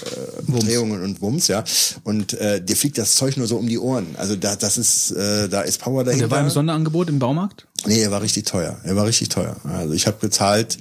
äh, 0.49 0.53
Drehungen 0.61 1.03
und 1.03 1.21
Wumms, 1.21 1.49
ja. 1.49 1.65
Und 2.05 2.35
äh, 2.35 2.61
dir 2.61 2.77
fliegt 2.77 2.99
das 2.99 3.15
Zeug 3.15 3.37
nur 3.37 3.47
so 3.47 3.57
um 3.57 3.69
die 3.69 3.79
Ohren. 3.79 4.17
Also 4.17 4.37
da, 4.37 4.57
das 4.57 4.79
ist, 4.79 5.13
äh, 5.13 5.49
da 5.49 5.63
ist 5.63 5.81
Power 5.81 6.05
dahinter. 6.05 6.29
Der 6.29 6.37
war 6.37 6.43
im 6.43 6.51
Sonderangebot 6.51 7.09
im 7.09 7.19
Baumarkt? 7.19 7.67
Nee, 7.87 8.03
er 8.03 8.11
war 8.11 8.23
richtig 8.23 8.47
teuer. 8.47 8.79
Er 8.85 8.97
war 8.97 9.07
richtig 9.07 9.29
teuer. 9.29 9.57
Also 9.65 9.95
ich 9.95 10.07
habe 10.07 10.19
gezahlt, 10.21 10.79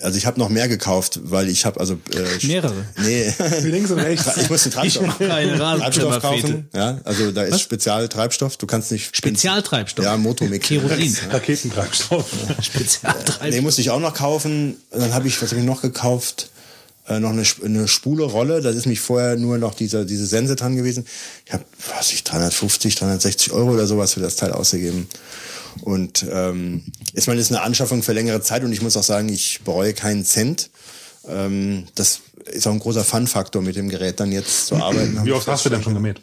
also 0.00 0.18
ich 0.18 0.26
habe 0.26 0.38
noch 0.38 0.48
mehr 0.48 0.68
gekauft, 0.68 1.20
weil 1.22 1.48
ich 1.48 1.64
habe 1.64 1.78
also 1.78 1.94
äh, 2.12 2.46
Mehrere? 2.46 2.86
Nee. 2.98 3.32
Wie 3.62 3.70
links 3.70 3.90
und 3.90 4.00
rechts. 4.00 4.36
Ich 4.36 4.50
muss 4.50 4.64
den 4.64 4.72
Treibstoff, 4.72 5.02
Ich 5.02 5.08
mache 5.08 5.32
eine 5.32 5.56
Treibstoff 5.56 6.20
kaufen. 6.20 6.68
Ja, 6.74 7.00
also 7.04 7.30
da 7.30 7.42
ist 7.42 7.60
Spezialtreibstoff. 7.60 8.56
Du 8.56 8.66
kannst 8.66 8.90
nicht 8.90 9.16
Spezialtreibstoff? 9.16 10.04
Ja, 10.04 10.16
Motomix. 10.16 10.66
Kerosin. 10.66 11.16
Raketentreibstoff. 11.30 12.28
Spezialtreibstoff. 12.62 13.48
Nee, 13.48 13.60
musste 13.60 13.80
ich 13.80 13.90
auch 13.90 14.00
noch 14.00 14.14
kaufen. 14.14 14.76
Dann 14.90 15.14
habe 15.14 15.28
ich, 15.28 15.40
was 15.40 15.50
habe 15.50 15.60
ich 15.60 15.66
noch 15.66 15.82
gekauft? 15.82 16.50
Äh, 17.08 17.20
noch 17.20 17.30
eine, 17.30 17.44
eine 17.64 17.86
spule 17.86 18.24
Rolle. 18.24 18.60
Da 18.62 18.70
ist 18.70 18.86
mich 18.86 19.00
vorher 19.00 19.36
nur 19.36 19.58
noch 19.58 19.74
dieser, 19.74 20.04
diese 20.04 20.26
Sense 20.26 20.56
dran 20.56 20.74
gewesen. 20.74 21.06
Ich 21.44 21.52
habe, 21.52 21.64
was 21.88 21.98
weiß 21.98 22.12
ich, 22.12 22.24
350, 22.24 22.96
360 22.96 23.52
Euro 23.52 23.72
oder 23.74 23.86
sowas 23.86 24.14
für 24.14 24.20
das 24.20 24.34
Teil 24.34 24.52
ausgegeben. 24.52 25.06
Und 25.82 26.24
ähm, 26.30 26.82
ich 27.14 27.26
meine, 27.26 27.38
das 27.38 27.50
ist 27.50 27.56
eine 27.56 27.62
Anschaffung 27.64 28.02
für 28.02 28.12
längere 28.12 28.40
Zeit 28.42 28.64
und 28.64 28.72
ich 28.72 28.82
muss 28.82 28.96
auch 28.96 29.02
sagen, 29.04 29.28
ich 29.28 29.60
bereue 29.64 29.92
keinen 29.94 30.24
Cent. 30.24 30.70
Ähm, 31.28 31.84
das 31.94 32.20
ist 32.52 32.66
auch 32.66 32.72
ein 32.72 32.78
großer 32.78 33.04
Fun-Faktor, 33.04 33.62
mit 33.62 33.76
dem 33.76 33.88
Gerät 33.88 34.20
dann 34.20 34.32
jetzt 34.32 34.66
zu 34.68 34.76
arbeiten. 34.76 35.20
Wie 35.24 35.32
oft 35.32 35.46
hast 35.48 35.64
du 35.64 35.70
denn 35.70 35.82
schon 35.82 35.94
gemäht? 35.94 36.20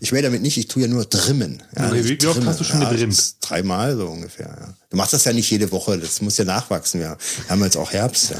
Ich 0.00 0.12
mähe 0.12 0.20
damit 0.20 0.42
nicht, 0.42 0.58
ich 0.58 0.68
tue 0.68 0.82
ja 0.82 0.88
nur 0.88 1.06
drimmen. 1.06 1.62
Ja, 1.74 1.88
Okay, 1.88 2.00
ich 2.00 2.08
wie- 2.08 2.20
wie 2.22 2.26
oft 2.26 2.44
hast 2.44 2.60
du 2.60 2.64
schon 2.64 2.82
ja, 2.82 2.90
ist 2.90 3.36
Dreimal 3.40 3.96
so 3.96 4.06
ungefähr, 4.08 4.46
ja. 4.60 4.74
Du 4.90 4.96
machst 4.98 5.14
das 5.14 5.24
ja 5.24 5.32
nicht 5.32 5.50
jede 5.50 5.72
Woche, 5.72 5.96
das 5.98 6.20
muss 6.20 6.36
ja 6.36 6.44
nachwachsen, 6.44 7.00
ja. 7.00 7.16
Wir 7.44 7.48
haben 7.50 7.64
jetzt 7.64 7.78
auch 7.78 7.90
Herbst, 7.92 8.30
ja. 8.30 8.36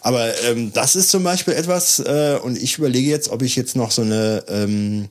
Aber 0.00 0.32
ähm, 0.44 0.72
das 0.72 0.96
ist 0.96 1.10
zum 1.10 1.22
Beispiel 1.22 1.52
etwas, 1.54 1.98
äh, 1.98 2.38
und 2.42 2.56
ich 2.56 2.78
überlege 2.78 3.10
jetzt, 3.10 3.28
ob 3.28 3.42
ich 3.42 3.56
jetzt 3.56 3.76
noch 3.76 3.90
so 3.90 4.00
eine, 4.02 4.42
ähm, 4.48 5.08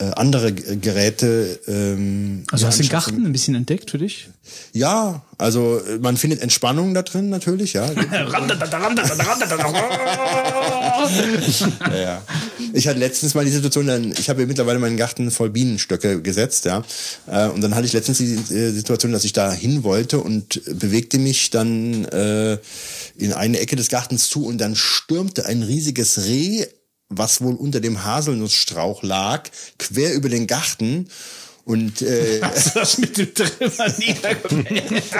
äh, 0.00 0.04
andere 0.16 0.52
G- 0.52 0.76
Geräte. 0.76 1.58
Ähm, 1.68 2.44
Also 2.50 2.66
hast 2.66 2.78
du 2.78 2.82
den. 2.82 2.90
Garten 2.90 3.24
ein 3.26 3.32
bisschen 3.32 3.54
entdeckt 3.54 3.90
für 3.90 3.98
dich? 3.98 4.28
Ja, 4.72 5.22
also 5.38 5.78
äh, 5.80 5.98
man 5.98 6.16
findet 6.16 6.40
Entspannung 6.42 6.94
da 6.94 7.02
drin 7.02 7.30
natürlich, 7.30 7.72
ja. 7.74 7.86
ja, 11.90 11.96
ja. 11.96 12.22
Ich 12.72 12.88
hatte 12.88 12.98
letztens 12.98 13.34
mal 13.34 13.44
die 13.44 13.50
Situation, 13.50 13.86
dann, 13.86 14.12
ich 14.12 14.28
habe 14.28 14.46
mittlerweile 14.46 14.78
meinen 14.78 14.96
Garten 14.96 15.30
voll 15.30 15.50
Bienenstöcke 15.50 16.20
gesetzt, 16.22 16.64
ja. 16.64 16.82
Äh, 17.26 17.48
Und 17.48 17.60
dann 17.60 17.74
hatte 17.74 17.86
ich 17.86 17.92
letztens 17.92 18.18
die 18.18 18.34
äh, 18.54 18.70
Situation, 18.70 19.12
dass 19.12 19.24
ich 19.24 19.32
da 19.32 19.52
hin 19.52 19.84
wollte 19.84 20.18
und 20.18 20.60
bewegte 20.78 21.18
mich 21.18 21.50
dann 21.50 22.04
äh, 22.06 22.58
in 23.16 23.32
eine 23.32 23.60
Ecke 23.60 23.76
des 23.76 23.88
Gartens 23.88 24.28
zu 24.28 24.44
und 24.46 24.58
dann 24.58 24.74
stürmte 24.74 25.46
ein 25.46 25.62
riesiges 25.62 26.24
Reh, 26.26 26.66
was 27.08 27.40
wohl 27.40 27.54
unter 27.54 27.80
dem 27.80 28.04
Haselnussstrauch 28.04 29.02
lag, 29.02 29.48
quer 29.78 30.14
über 30.14 30.28
den 30.28 30.46
Garten. 30.46 31.08
Und 31.64 32.02
äh, 32.02 32.40
Hast 32.42 32.74
du 32.74 32.80
das 32.80 32.98
mit 32.98 33.16
dem 33.16 33.34
Trimmer 33.34 33.88
niedergemäht? 33.98 35.02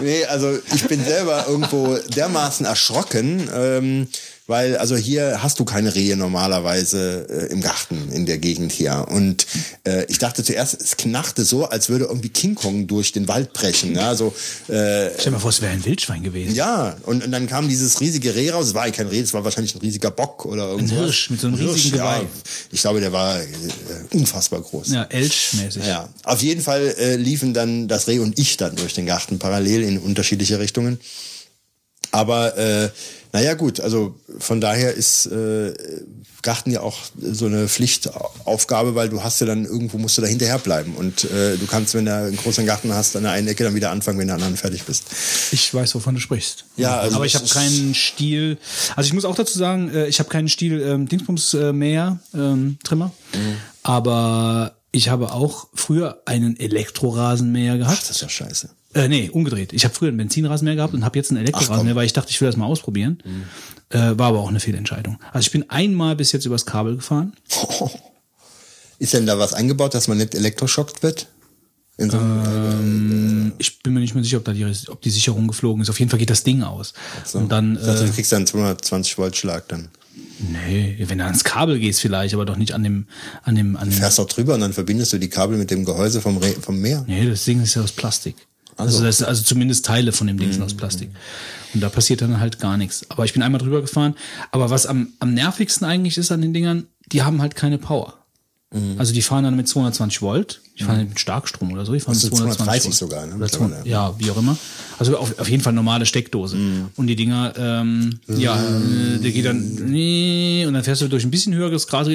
Nee, 0.00 0.24
also 0.26 0.58
ich 0.74 0.86
bin 0.88 1.02
selber 1.02 1.46
irgendwo 1.48 1.96
dermaßen 1.96 2.66
erschrocken, 2.66 3.48
ähm, 3.52 4.08
weil 4.46 4.76
also 4.76 4.96
hier 4.96 5.42
hast 5.42 5.58
du 5.58 5.64
keine 5.64 5.94
Rehe 5.94 6.16
normalerweise 6.16 7.26
äh, 7.28 7.52
im 7.52 7.60
Garten 7.60 8.10
in 8.12 8.26
der 8.26 8.38
Gegend 8.38 8.70
hier. 8.72 9.06
Und 9.10 9.46
äh, 9.84 10.04
ich 10.08 10.18
dachte 10.18 10.44
zuerst, 10.44 10.80
es 10.80 10.96
knachte 10.96 11.44
so, 11.44 11.64
als 11.64 11.88
würde 11.88 12.04
irgendwie 12.04 12.28
King 12.28 12.54
Kong 12.54 12.86
durch 12.86 13.12
den 13.12 13.26
Wald 13.28 13.52
brechen. 13.52 13.94
Ja, 13.94 14.08
also, 14.08 14.28
äh, 14.68 15.10
Stell 15.14 15.24
dir 15.24 15.30
mal 15.32 15.38
vor, 15.40 15.50
es 15.50 15.60
wäre 15.60 15.72
ein 15.72 15.84
Wildschwein 15.84 16.22
gewesen. 16.22 16.54
ja, 16.54 16.96
und, 17.02 17.24
und 17.24 17.32
dann 17.32 17.46
kam 17.46 17.68
dieses 17.68 18.00
riesige 18.00 18.34
Reh 18.34 18.50
raus. 18.50 18.68
Es 18.68 18.74
war 18.74 18.82
eigentlich 18.84 18.96
kein 18.96 19.08
Reh, 19.08 19.20
es 19.20 19.34
war 19.34 19.44
wahrscheinlich 19.44 19.74
ein 19.74 19.80
riesiger 19.80 20.10
Bock 20.10 20.44
oder 20.46 20.70
irgendwas. 20.70 20.98
Hirsch 20.98 21.30
mit 21.30 21.40
so 21.40 21.48
einem 21.48 21.56
Ein 21.56 21.66
riesigen 21.66 21.96
ja. 21.96 22.18
Geweih. 22.18 22.26
Ich 22.70 22.80
glaube, 22.80 23.00
der 23.00 23.12
war 23.12 23.40
äh, 23.40 23.46
unfassbar 24.12 24.60
groß. 24.60 24.92
Ja, 24.92 25.04
Elch-mäßig. 25.04 25.84
Ja, 25.86 26.08
auf 26.22 26.42
jeden 26.42 26.62
Fall 26.62 26.94
äh, 26.98 27.16
liefen 27.16 27.52
dann 27.52 27.88
das 27.88 28.06
Reh 28.06 28.20
und 28.20 28.38
ich 28.38 28.56
dann 28.56 28.76
durch 28.76 28.94
den 28.94 29.06
Garten 29.06 29.38
parallel 29.38 29.82
in 29.82 29.98
unterschiedliche 29.98 30.60
Richtungen. 30.60 31.00
Aber 32.12 32.56
äh, 32.56 32.88
naja 33.36 33.52
gut, 33.52 33.80
also 33.80 34.18
von 34.38 34.62
daher 34.62 34.94
ist 34.94 35.26
äh, 35.26 35.74
Garten 36.40 36.70
ja 36.70 36.80
auch 36.80 36.96
so 37.20 37.44
eine 37.44 37.68
Pflichtaufgabe, 37.68 38.94
weil 38.94 39.10
du 39.10 39.22
hast 39.22 39.42
ja 39.42 39.46
dann 39.46 39.66
irgendwo 39.66 39.98
musst 39.98 40.16
du 40.16 40.22
da 40.22 40.26
hinterher 40.26 40.58
bleiben 40.58 40.94
und 40.94 41.24
äh, 41.24 41.58
du 41.58 41.66
kannst, 41.66 41.92
wenn 41.92 42.06
du 42.06 42.14
einen 42.14 42.36
großen 42.38 42.64
Garten 42.64 42.94
hast, 42.94 43.14
an 43.14 43.24
der 43.24 43.32
einen 43.32 43.46
Ecke 43.46 43.62
dann 43.62 43.74
wieder 43.74 43.90
anfangen, 43.90 44.18
wenn 44.18 44.28
du 44.28 44.32
an 44.32 44.38
der 44.38 44.46
anderen 44.46 44.56
fertig 44.56 44.84
bist. 44.84 45.04
Ich 45.52 45.74
weiß, 45.74 45.94
wovon 45.96 46.14
du 46.14 46.20
sprichst. 46.22 46.64
Ja, 46.78 46.98
also 46.98 47.16
aber 47.16 47.26
ich 47.26 47.34
habe 47.34 47.46
keinen 47.46 47.94
Stiel. 47.94 48.56
Also 48.94 49.08
ich 49.08 49.12
muss 49.12 49.26
auch 49.26 49.36
dazu 49.36 49.58
sagen, 49.58 49.90
äh, 49.92 50.06
ich 50.06 50.18
habe 50.18 50.30
keinen 50.30 50.48
Stiel 50.48 50.80
ähm, 50.80 51.06
Dingsbums 51.06 51.52
äh, 51.52 51.74
Mäher, 51.74 52.18
ähm, 52.32 52.78
Trimmer. 52.84 53.12
Mhm. 53.34 53.56
Aber 53.82 54.76
ich 54.92 55.10
habe 55.10 55.30
auch 55.32 55.68
früher 55.74 56.22
einen 56.24 56.58
Elektrorasenmäher 56.58 57.74
Ach, 57.74 57.78
gehabt. 57.80 58.00
das 58.00 58.12
ist 58.12 58.22
ja 58.22 58.30
scheiße. 58.30 58.70
Äh, 58.96 59.08
nee, 59.08 59.28
umgedreht. 59.30 59.74
Ich 59.74 59.84
habe 59.84 59.94
früher 59.94 60.08
einen 60.08 60.16
Benzinrasenmäher 60.16 60.76
gehabt 60.76 60.94
und 60.94 61.04
habe 61.04 61.18
jetzt 61.18 61.30
einen 61.30 61.40
Elektrorasenmäher, 61.40 61.94
weil 61.96 62.06
ich 62.06 62.14
dachte, 62.14 62.30
ich 62.30 62.40
will 62.40 62.46
das 62.48 62.56
mal 62.56 62.64
ausprobieren. 62.64 63.22
Äh, 63.90 63.98
war 64.16 64.28
aber 64.28 64.40
auch 64.40 64.48
eine 64.48 64.58
Fehlentscheidung. 64.60 65.18
Also 65.32 65.46
ich 65.46 65.52
bin 65.52 65.68
einmal 65.68 66.16
bis 66.16 66.32
jetzt 66.32 66.46
übers 66.46 66.64
Kabel 66.64 66.96
gefahren. 66.96 67.34
Ist 68.98 69.12
denn 69.12 69.26
da 69.26 69.38
was 69.38 69.52
eingebaut, 69.52 69.94
dass 69.94 70.08
man 70.08 70.16
nicht 70.16 70.34
elektroschockt 70.34 71.02
wird? 71.02 71.26
So 71.98 72.16
einem, 72.18 73.52
Ich 73.58 73.82
bin 73.82 73.92
mir 73.92 74.00
nicht 74.00 74.14
mehr 74.14 74.24
sicher, 74.24 74.38
ob 74.38 74.44
da 74.44 74.52
die, 74.52 74.64
ob 74.88 75.02
die 75.02 75.10
Sicherung 75.10 75.46
geflogen 75.46 75.82
ist. 75.82 75.90
Auf 75.90 75.98
jeden 75.98 76.10
Fall 76.10 76.18
geht 76.18 76.30
das 76.30 76.42
Ding 76.44 76.62
aus. 76.62 76.94
so. 77.24 77.38
Und 77.38 77.50
dann, 77.52 77.74
dachte, 77.74 78.04
äh, 78.04 78.06
du 78.06 78.12
kriegst 78.12 78.32
dann 78.32 78.46
220 78.46 79.18
Volt 79.18 79.36
Schlag 79.36 79.68
dann. 79.68 79.88
nee, 80.38 80.96
wenn 81.06 81.18
du 81.18 81.24
ans 81.24 81.44
Kabel 81.44 81.78
gehst 81.78 82.00
vielleicht, 82.00 82.32
aber 82.34 82.46
doch 82.46 82.56
nicht 82.56 82.72
an 82.72 82.82
dem, 82.82 83.06
an 83.42 83.54
dem, 83.54 83.76
an 83.76 83.90
dem. 83.90 83.98
Fährst 83.98 84.20
auch 84.20 84.26
drüber 84.26 84.54
und 84.54 84.60
dann 84.60 84.72
verbindest 84.72 85.12
du 85.12 85.18
die 85.18 85.28
Kabel 85.28 85.58
mit 85.58 85.70
dem 85.70 85.84
Gehäuse 85.84 86.20
vom, 86.22 86.38
Re 86.38 86.54
vom 86.60 86.78
Meer. 86.80 87.04
Nee, 87.06 87.28
das 87.28 87.44
Ding 87.44 87.62
ist 87.62 87.74
ja 87.74 87.82
aus 87.82 87.92
Plastik. 87.92 88.36
Also, 88.76 89.02
das, 89.02 89.22
also 89.22 89.42
zumindest 89.42 89.84
Teile 89.86 90.12
von 90.12 90.26
dem 90.26 90.38
Ding 90.38 90.52
sind 90.52 90.62
aus 90.62 90.74
Plastik. 90.74 91.10
Und 91.74 91.80
da 91.80 91.88
passiert 91.88 92.20
dann 92.22 92.40
halt 92.40 92.58
gar 92.60 92.76
nichts. 92.76 93.04
Aber 93.08 93.24
ich 93.24 93.32
bin 93.32 93.42
einmal 93.42 93.60
drüber 93.60 93.80
gefahren. 93.80 94.14
Aber 94.52 94.70
was 94.70 94.86
am, 94.86 95.08
am 95.20 95.34
nervigsten 95.34 95.86
eigentlich 95.86 96.18
ist 96.18 96.30
an 96.32 96.42
den 96.42 96.52
Dingern, 96.54 96.86
die 97.12 97.22
haben 97.22 97.40
halt 97.40 97.54
keine 97.56 97.78
Power. 97.78 98.14
Also 98.98 99.14
die 99.14 99.22
fahren 99.22 99.44
dann 99.44 99.56
mit 99.56 99.68
220 99.68 100.20
Volt. 100.20 100.60
Die 100.78 100.82
fahren 100.82 100.98
nicht 100.98 101.08
mit 101.10 101.20
Starkstrom 101.20 101.72
oder 101.72 101.86
so. 101.86 101.94
Die 101.94 102.00
fahren 102.00 102.14
Also 102.14 102.26
mit 102.26 102.36
220 102.36 102.82
230 102.82 102.84
Volt. 102.90 102.94
sogar, 103.10 103.26
ne, 103.26 103.34
Oder 103.36 103.48
200, 103.48 103.84
mittlerweile. 103.84 103.90
ja, 103.90 104.14
wie 104.18 104.30
auch 104.30 104.36
immer. 104.36 104.58
Also 104.98 105.16
auf, 105.16 105.38
auf 105.38 105.48
jeden 105.48 105.62
Fall 105.62 105.72
normale 105.72 106.04
Steckdose. 106.04 106.58
Und 106.96 107.06
die 107.06 107.16
Dinger, 107.16 107.54
ähm, 107.56 108.18
ja, 108.28 108.56
äh, 108.62 109.18
der 109.18 109.30
geht 109.30 109.46
dann, 109.46 109.60
nee, 109.86 110.66
und 110.66 110.74
dann 110.74 110.84
fährst 110.84 111.00
du 111.00 111.08
durch 111.08 111.24
ein 111.24 111.30
bisschen 111.30 111.54
höheres 111.54 111.86
Gras 111.86 112.06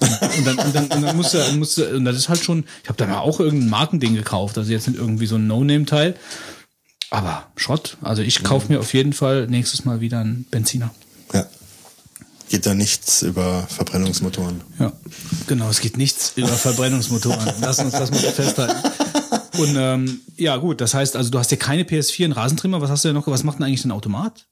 und 0.00 0.46
dann, 0.46 0.58
und 0.58 0.74
dann, 0.74 0.86
und 0.86 1.02
dann 1.02 1.16
musst 1.16 1.34
du, 1.34 1.38
musst 1.56 1.78
du, 1.78 1.96
und 1.96 2.04
das 2.04 2.16
ist 2.16 2.28
halt 2.28 2.42
schon, 2.42 2.64
ich 2.82 2.88
habe 2.88 2.96
da 2.96 3.06
mal 3.06 3.20
auch 3.20 3.40
irgendein 3.40 3.70
Markending 3.70 4.14
gekauft, 4.14 4.58
also 4.58 4.70
jetzt 4.70 4.88
nicht 4.88 4.98
irgendwie 4.98 5.26
so 5.26 5.36
ein 5.36 5.46
No-Name-Teil, 5.46 6.16
aber 7.10 7.46
Schrott. 7.56 7.96
Also 8.02 8.22
ich 8.22 8.42
kaufe 8.42 8.72
mir 8.72 8.80
auf 8.80 8.92
jeden 8.92 9.12
Fall 9.12 9.46
nächstes 9.46 9.84
Mal 9.84 10.00
wieder 10.00 10.20
einen 10.20 10.46
Benziner. 10.50 10.92
Ja. 11.32 11.46
Geht 12.50 12.66
da 12.66 12.74
nichts 12.74 13.22
über 13.22 13.66
Verbrennungsmotoren. 13.68 14.60
Ja, 14.78 14.92
genau, 15.46 15.68
es 15.70 15.80
geht 15.80 15.96
nichts 15.96 16.32
über 16.36 16.48
Verbrennungsmotoren. 16.48 17.54
Lass 17.60 17.78
uns 17.78 17.92
das 17.92 18.10
mal 18.10 18.18
festhalten. 18.18 18.76
Und 19.58 19.76
ähm, 19.78 20.20
ja, 20.36 20.56
gut, 20.56 20.80
das 20.80 20.94
heißt, 20.94 21.16
also 21.16 21.30
du 21.30 21.38
hast 21.38 21.50
ja 21.50 21.56
keine 21.56 21.84
PS4, 21.84 22.24
einen 22.24 22.32
Rasentrimmer, 22.32 22.80
was 22.80 22.90
hast 22.90 23.04
du 23.04 23.08
denn 23.08 23.14
noch, 23.14 23.26
was 23.26 23.44
macht 23.44 23.58
denn 23.58 23.66
eigentlich 23.66 23.84
ein 23.84 23.92
Automat? 23.92 24.46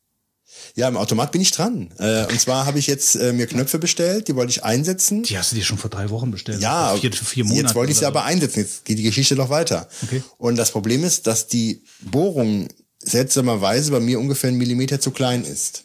Ja, 0.75 0.89
im 0.89 0.97
Automat 0.97 1.33
bin 1.33 1.41
ich 1.41 1.51
dran. 1.51 1.91
Äh, 1.99 2.27
und 2.27 2.41
zwar 2.41 2.65
habe 2.65 2.79
ich 2.79 2.87
jetzt 2.87 3.15
äh, 3.17 3.33
mir 3.33 3.47
Knöpfe 3.47 3.79
bestellt, 3.79 4.29
die 4.29 4.37
wollte 4.37 4.51
ich 4.51 4.65
einsetzen. 4.65 5.23
Die 5.23 5.37
hast 5.37 5.53
du 5.53 5.57
dir 5.57 5.65
schon 5.65 5.79
vor 5.79 5.91
drei 5.91 6.09
Wochen 6.11 6.31
bestellt. 6.31 6.61
Ja, 6.61 6.97
vier, 6.97 7.13
vier 7.13 7.45
Monate. 7.45 7.63
jetzt 7.63 7.75
wollte 7.75 7.93
ich 7.93 7.99
sie 7.99 8.05
oder 8.07 8.19
aber 8.19 8.25
einsetzen. 8.25 8.61
Jetzt 8.61 8.85
geht 8.85 8.99
die 8.99 9.03
Geschichte 9.03 9.37
noch 9.37 9.51
weiter. 9.51 9.89
Okay. 10.03 10.23
Und 10.39 10.57
das 10.57 10.71
Problem 10.71 11.05
ist, 11.05 11.27
dass 11.27 11.47
die 11.47 11.83
Bohrung 12.01 12.69
seltsamerweise 13.01 13.91
bei 13.91 14.01
mir 14.01 14.19
ungefähr 14.19 14.49
einen 14.49 14.59
Millimeter 14.59 15.01
zu 15.01 15.11
klein 15.11 15.45
ist. 15.45 15.85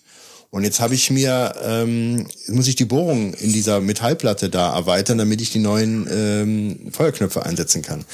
Und 0.50 0.63
jetzt 0.63 0.79
habe 0.79 0.96
ich 0.96 1.12
mir, 1.12 1.53
ähm, 1.62 2.25
muss 2.48 2.70
ich 2.70 2.75
die 2.75 2.86
Bohrung 2.86 3.34
in 3.34 3.51
dieser 3.51 3.82
Metallplatte 3.82 4.50
da 4.50 4.74
erweitern, 4.74 5.17
damit 5.17 5.41
ich 5.41 5.51
die 5.51 5.60
neuen 5.60 6.08
ähm, 6.10 6.91
Feuerknöpfe 6.94 7.46
einsetzen 7.46 7.82
kann. 7.82 8.06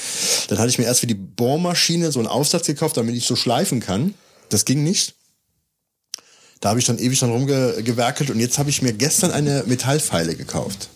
Dann 0.48 0.58
hatte 0.58 0.68
ich 0.68 0.78
mir 0.78 0.84
erst 0.84 1.00
für 1.00 1.06
die 1.06 1.14
Bohrmaschine 1.14 2.10
so 2.10 2.18
einen 2.18 2.26
Aufsatz 2.26 2.66
gekauft, 2.66 2.96
damit 2.96 3.14
ich 3.14 3.26
so 3.26 3.36
schleifen 3.36 3.78
kann. 3.78 4.14
Das 4.48 4.64
ging 4.64 4.82
nicht. 4.82 5.14
Da 6.64 6.70
habe 6.70 6.80
ich 6.80 6.86
dann 6.86 6.98
ewig 6.98 7.18
dran 7.18 7.28
rumgewerkelt 7.30 8.30
und 8.30 8.40
jetzt 8.40 8.56
habe 8.58 8.70
ich 8.70 8.80
mir 8.80 8.94
gestern 8.94 9.32
eine 9.32 9.64
Metallpfeile 9.66 10.34
gekauft, 10.34 10.88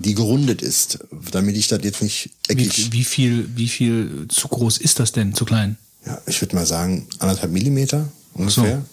die 0.00 0.12
gerundet 0.12 0.60
ist, 0.60 0.98
damit 1.30 1.56
ich 1.56 1.68
das 1.68 1.84
jetzt 1.84 2.02
nicht 2.02 2.30
Wie, 2.48 2.52
eckig. 2.54 2.90
wie 2.90 3.04
viel, 3.04 3.48
wie 3.54 3.68
viel 3.68 4.26
zu 4.28 4.48
groß 4.48 4.78
ist 4.78 4.98
das 4.98 5.12
denn? 5.12 5.32
Zu 5.32 5.44
klein? 5.44 5.76
Ja, 6.04 6.20
ich 6.26 6.40
würde 6.40 6.56
mal 6.56 6.66
sagen 6.66 7.06
anderthalb 7.20 7.52
Millimeter 7.52 8.08
So. 8.34 8.40
ungefähr. 8.62 8.84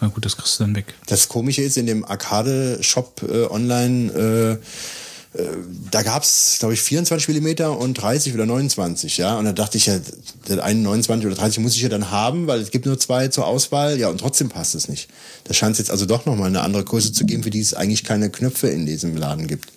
Na 0.00 0.06
gut, 0.06 0.24
das 0.24 0.36
kriegst 0.36 0.60
du 0.60 0.62
dann 0.62 0.76
weg. 0.76 0.94
Das 1.08 1.28
Komische 1.28 1.62
ist, 1.62 1.76
in 1.76 1.86
dem 1.86 2.04
Arcade-Shop 2.04 3.22
äh, 3.28 3.46
online, 3.46 4.12
äh, 4.60 4.64
da 5.90 6.02
gab's, 6.02 6.58
glaube 6.60 6.74
ich, 6.74 6.82
24 6.82 7.26
Millimeter 7.26 7.76
und 7.76 7.94
30 7.94 8.34
oder 8.34 8.46
29, 8.46 9.18
ja. 9.18 9.36
Und 9.36 9.46
da 9.46 9.52
dachte 9.52 9.76
ich 9.76 9.86
ja, 9.86 9.98
der 10.48 10.62
einen 10.62 10.82
29 10.82 11.26
oder 11.26 11.34
30 11.34 11.58
muss 11.58 11.74
ich 11.74 11.82
ja 11.82 11.88
dann 11.88 12.12
haben, 12.12 12.46
weil 12.46 12.60
es 12.60 12.70
gibt 12.70 12.86
nur 12.86 12.98
zwei 13.00 13.26
zur 13.28 13.46
Auswahl, 13.46 13.98
ja, 13.98 14.08
und 14.08 14.18
trotzdem 14.18 14.48
passt 14.48 14.76
es 14.76 14.88
nicht. 14.88 15.08
Da 15.44 15.52
scheint 15.52 15.72
es 15.72 15.78
jetzt 15.78 15.90
also 15.90 16.06
doch 16.06 16.24
nochmal 16.24 16.48
eine 16.48 16.60
andere 16.60 16.84
Größe 16.84 17.12
zu 17.12 17.26
geben, 17.26 17.42
für 17.42 17.50
die 17.50 17.60
es 17.60 17.74
eigentlich 17.74 18.04
keine 18.04 18.30
Knöpfe 18.30 18.68
in 18.68 18.86
diesem 18.86 19.16
Laden 19.16 19.48
gibt. 19.48 19.70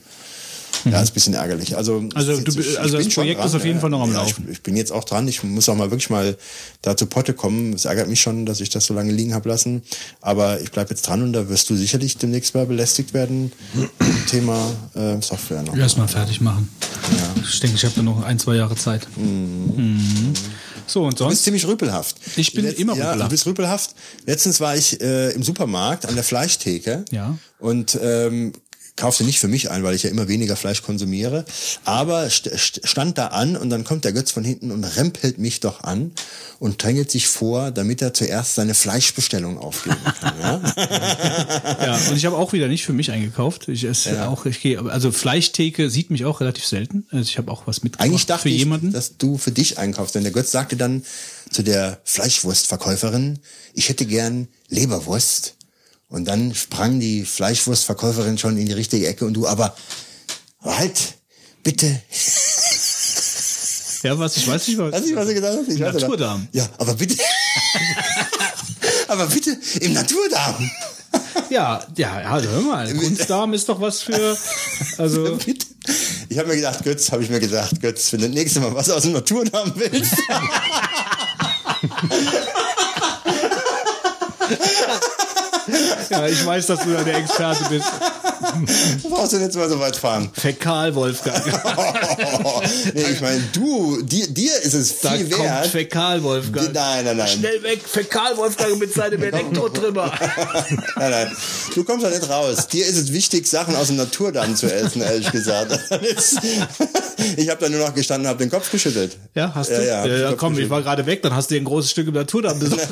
Ja, 0.92 1.02
ist 1.02 1.12
ein 1.12 1.14
bisschen 1.14 1.34
ärgerlich. 1.34 1.76
Also, 1.78 2.00
Mhm. 2.02 2.10
Also 2.16 2.40
du- 2.40 2.52
ich- 2.60 2.70
ich 2.72 2.80
also 2.80 2.98
das 2.98 3.10
Projekt 3.14 3.44
ist 3.44 3.56
auf 3.56 3.66
jeden 3.66 3.80
Fall 3.80 3.90
noch 3.90 4.02
am 4.02 4.12
ja, 4.12 4.18
Laufen. 4.22 4.46
Ich, 4.48 4.54
ich 4.58 4.64
bin 4.64 4.76
jetzt 4.78 4.92
auch 4.92 5.04
dran. 5.04 5.28
Ich 5.28 5.44
muss 5.44 5.68
auch 5.70 5.76
mal 5.76 5.92
wirklich 5.92 6.10
mal 6.10 6.38
da 6.82 6.96
zu 6.98 7.06
Potte 7.06 7.34
kommen. 7.34 7.74
Es 7.74 7.86
ärgert 7.86 8.08
mich 8.10 8.22
schon, 8.22 8.46
dass 8.46 8.60
ich 8.62 8.70
das 8.70 8.86
so 8.86 8.94
lange 8.94 9.12
liegen 9.12 9.34
habe 9.34 9.50
lassen. 9.50 9.82
Aber 10.22 10.62
ich 10.62 10.72
bleib 10.72 10.90
jetzt 10.90 11.08
dran 11.08 11.22
und 11.24 11.34
da 11.34 11.50
wirst 11.50 11.70
du 11.70 11.76
sicherlich 11.76 12.18
demnächst 12.18 12.54
mal 12.56 12.66
belästigt 12.66 13.14
werden. 13.14 13.52
im 13.76 14.26
Thema 14.28 14.72
äh, 14.96 15.22
Software 15.22 15.64
noch. 15.64 15.76
Erstmal 15.76 16.08
fertig 16.08 16.42
machen. 16.42 16.70
Ich 17.44 17.60
denke, 17.60 17.76
ich 17.78 17.84
habe 17.86 17.94
da 17.96 18.02
noch 18.02 18.24
ein, 18.24 18.38
zwei 18.40 18.56
Jahre 18.56 18.76
Zeit. 18.76 19.08
Mhm. 19.18 20.34
So, 20.90 21.04
und 21.04 21.20
Du 21.20 21.26
bist 21.26 21.38
sonst? 21.40 21.44
ziemlich 21.44 21.68
rüpelhaft. 21.68 22.16
Ich 22.38 22.54
bin 22.54 22.66
immer 22.66 22.96
ja, 22.96 23.08
rüpelhaft. 23.10 23.32
Du 23.32 23.34
bist 23.34 23.46
rüpelhaft. 23.46 23.90
Letztens 24.26 24.60
war 24.62 24.76
ich 24.78 25.02
äh, 25.02 25.32
im 25.32 25.44
Supermarkt 25.44 26.06
an 26.06 26.16
der 26.16 26.24
Fleischtheke. 26.24 27.04
Ja. 27.12 27.38
Und 27.60 27.98
ähm, 28.02 28.54
kaufte 28.98 29.24
nicht 29.24 29.40
für 29.40 29.48
mich 29.48 29.72
ein, 29.72 29.84
weil 29.84 29.96
ich 29.96 30.04
ja 30.04 30.10
immer 30.10 30.28
weniger 30.28 30.58
Fleisch 30.58 30.82
konsumiere. 30.82 31.46
Aber 31.86 32.30
st 32.30 32.50
st 32.58 32.82
stand 32.84 33.18
da 33.18 33.28
an 33.28 33.56
und 33.56 33.70
dann 33.70 33.86
kommt 33.86 34.04
der 34.04 34.12
Götz 34.12 34.32
von 34.32 34.44
hinten 34.44 34.72
und 34.72 34.84
rempelt 34.84 35.38
mich 35.38 35.62
doch 35.62 35.84
an 35.84 36.12
und 36.60 36.84
drängelt 36.84 37.10
sich 37.10 37.28
vor, 37.28 37.72
damit 37.72 38.02
er 38.02 38.14
zuerst 38.14 38.56
seine 38.56 38.74
Fleischbestellung 38.74 39.58
aufgeben 39.58 39.98
kann. 40.20 40.34
Ja? 40.42 40.62
Ja, 41.88 41.96
und 42.10 42.18
ich 42.18 42.26
habe 42.26 42.36
auch 42.36 42.54
wieder 42.54 42.68
nicht 42.68 42.84
für 42.84 42.94
mich 42.94 43.12
eingekauft. 43.12 43.68
Ich 43.68 43.84
esse 43.84 44.28
auch, 44.28 44.46
ich 44.46 44.60
gehe, 44.62 44.82
also 44.82 45.12
Fleischtheke 45.12 45.90
sieht 45.90 46.10
mich 46.10 46.26
auch 46.26 46.42
relativ 46.42 46.66
selten. 46.66 47.06
Also 47.12 47.24
ich 47.30 47.38
habe 47.38 47.52
auch 47.52 47.68
was 47.68 47.84
mitgebracht 47.84 48.08
Eigentlich 48.08 48.26
dachte 48.26 48.44
für 48.44 48.50
ich, 48.50 48.58
jemanden. 48.58 48.92
dass 48.92 49.18
du 49.18 49.38
für 49.38 49.52
dich 49.52 49.78
einkaufst. 49.78 50.16
Denn 50.16 50.24
der 50.24 50.32
Götz 50.32 50.52
sagte 50.52 50.76
dann 50.76 51.04
zu 51.52 51.64
der 51.64 52.00
Fleischwurstverkäuferin, 52.04 53.40
ich 53.74 53.90
hätte 53.90 54.06
gern 54.06 54.48
Leberwurst. 54.70 55.57
Und 56.10 56.26
dann 56.26 56.56
sprang 56.56 57.00
die 57.00 57.26
Fleischwurstverkäuferin 57.26 58.38
schon 58.38 58.58
in 58.58 58.66
die 58.66 58.74
richtige 58.74 59.08
Ecke 59.08 59.26
und 59.26 59.34
du, 59.34 59.48
aber 59.48 59.76
Halt, 60.64 61.16
bitte. 61.64 62.02
Ja, 64.04 64.18
was? 64.20 64.38
Ich 64.38 64.48
weiß 64.48 64.68
nicht, 64.68 64.78
was. 64.78 64.94
Weißt 64.94 65.10
du, 65.10 65.16
was 65.16 65.28
er 65.28 65.34
gesagt 65.34 65.58
hat? 65.58 65.68
Ich 65.68 65.80
weiß. 65.80 65.94
Naturdarm. 65.94 66.48
Ja, 66.52 66.68
aber 66.78 66.94
bitte. 66.94 67.18
aber 69.08 69.26
bitte 69.28 69.58
im 69.82 69.94
Naturdarm. 69.94 70.70
Ja, 71.50 71.84
ja, 71.96 72.22
ja, 72.22 72.42
hör 72.42 72.62
mal. 72.62 72.94
Kunstdarm 72.94 73.54
ist 73.54 73.70
doch 73.70 73.80
was 73.80 74.02
für. 74.02 74.38
Also. 74.98 75.38
Ich 76.30 76.38
habe 76.38 76.50
mir 76.50 76.58
gedacht, 76.58 76.84
Götz, 76.84 77.10
habe 77.14 77.24
ich 77.24 77.30
mir 77.30 77.40
gesagt, 77.40 77.80
Götz, 77.80 78.12
wenn 78.12 78.20
du 78.20 78.28
das 78.28 78.36
nächste 78.36 78.60
Mal 78.60 78.76
was 78.76 78.90
aus 78.90 79.04
dem 79.04 79.14
Naturdarm 79.14 79.72
willst. 79.78 80.18
Ja, 86.10 86.26
ich 86.28 86.46
weiß, 86.46 86.68
dass 86.68 86.80
du 86.82 86.94
da 86.94 87.04
der 87.04 87.18
Experte 87.18 87.66
bist. 87.70 87.86
brauchst 89.10 89.34
du 89.34 89.38
jetzt 89.38 89.56
mal 89.58 89.68
so 89.70 89.80
weit 89.80 89.96
fahren. 89.96 90.30
Fäkal, 90.34 90.96
Wolfgang. 90.96 91.44
nee, 92.94 93.04
ich 93.12 93.20
meine, 93.22 93.42
du, 93.54 94.02
dir, 94.04 94.28
dir 94.28 94.52
ist 94.62 94.74
es 94.74 95.00
Da 95.02 95.12
viel 95.12 95.30
kommt 95.30 95.44
wert. 95.44 95.68
Fäkal, 95.68 96.24
Wolfgang. 96.24 96.74
Nein, 96.74 97.06
nein, 97.06 97.18
nein. 97.18 97.28
Schnell 97.28 97.62
weg, 97.64 97.82
Fäkal, 97.86 98.38
Wolfgang 98.38 98.78
mit 98.80 98.94
seinem 98.94 99.22
Elektrotrimmer. 99.34 100.12
Nein, 100.96 101.12
nein. 101.12 101.38
Du 101.76 101.84
kommst 101.84 102.06
da 102.06 102.10
nicht 102.10 102.30
raus. 102.30 102.68
Dir 102.68 102.86
ist 102.86 102.98
es 102.98 103.12
wichtig, 103.12 103.48
Sachen 103.48 103.76
aus 103.76 103.88
dem 103.88 103.98
Naturdarm 103.98 104.56
zu 104.56 104.72
essen, 104.74 105.02
ehrlich 105.02 105.32
gesagt. 105.32 105.78
Ich 107.36 107.50
habe 107.50 107.60
da 107.62 107.70
nur 107.70 107.86
noch 107.86 107.94
gestanden 107.94 108.26
und 108.26 108.30
habe 108.30 108.44
den 108.44 108.50
Kopf 108.52 108.72
geschüttelt. 108.72 109.18
Ja, 109.36 109.52
hast 109.54 109.70
du? 109.72 109.86
Ja, 109.86 110.06
Ja, 110.06 110.18
ja, 110.18 110.34
komm, 110.34 110.58
ich 110.58 110.70
war 110.70 110.82
gerade 110.82 111.06
weg, 111.06 111.22
dann 111.22 111.36
hast 111.36 111.50
du 111.50 111.56
dir 111.56 111.62
ein 111.62 111.66
großes 111.66 111.92
Stück 111.92 112.08
im 112.08 112.14
Naturdarm 112.14 112.60
besorgt. 112.60 112.88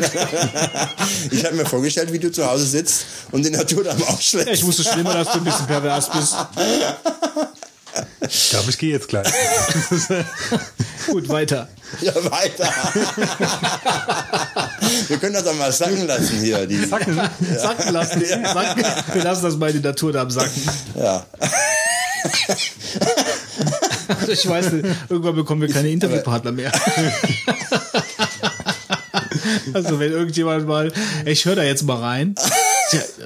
Ich 1.32 1.46
habe 1.46 1.55
mir 1.55 1.65
vorgestellt, 1.65 2.12
wie 2.12 2.20
du 2.20 2.32
zu 2.32 2.46
Hause 2.46 2.64
sitzt 2.65 3.05
und 3.31 3.43
den 3.45 3.53
Naturdarm 3.53 4.01
aufschlägst. 4.03 4.48
Ja, 4.48 4.53
ich 4.53 4.65
wusste 4.65 4.84
schon 4.84 5.00
immer, 5.00 5.13
dass 5.13 5.31
du 5.31 5.39
ein 5.39 5.43
bisschen 5.43 5.67
pervers 5.67 6.10
bist. 6.12 6.36
Ich 8.27 8.50
glaube, 8.50 8.69
ich 8.69 8.77
gehe 8.77 8.91
jetzt 8.91 9.07
gleich. 9.07 9.27
Gut, 11.07 11.29
weiter. 11.29 11.69
Ja, 12.01 12.13
weiter. 12.29 12.67
Wir 15.07 15.17
können 15.17 15.34
das 15.34 15.48
auch 15.48 15.55
mal 15.55 15.72
sacken 15.72 16.05
lassen 16.05 16.39
hier. 16.41 16.65
Die, 16.67 16.84
Sacken, 16.84 17.15
sacken 17.57 17.93
lassen. 17.93 18.22
Sacken. 18.25 18.84
Wir 19.13 19.24
lassen 19.24 19.43
das 19.43 19.55
mal 19.55 19.69
in 19.69 19.77
den 19.77 19.84
Naturdarm 19.84 20.29
sacken. 20.29 20.62
ja. 20.95 21.25
Also 24.07 24.31
ich 24.31 24.48
weiß 24.48 24.72
nicht, 24.72 24.86
irgendwann 25.10 25.36
bekommen 25.36 25.62
wir 25.62 25.69
keine 25.69 25.89
Interviewpartner 25.89 26.51
mehr. 26.51 26.72
Also 29.73 29.99
wenn 29.99 30.11
irgendjemand 30.11 30.67
mal, 30.67 30.91
ich 31.25 31.45
höre 31.45 31.55
da 31.55 31.63
jetzt 31.63 31.83
mal 31.83 31.97
rein. 31.97 32.35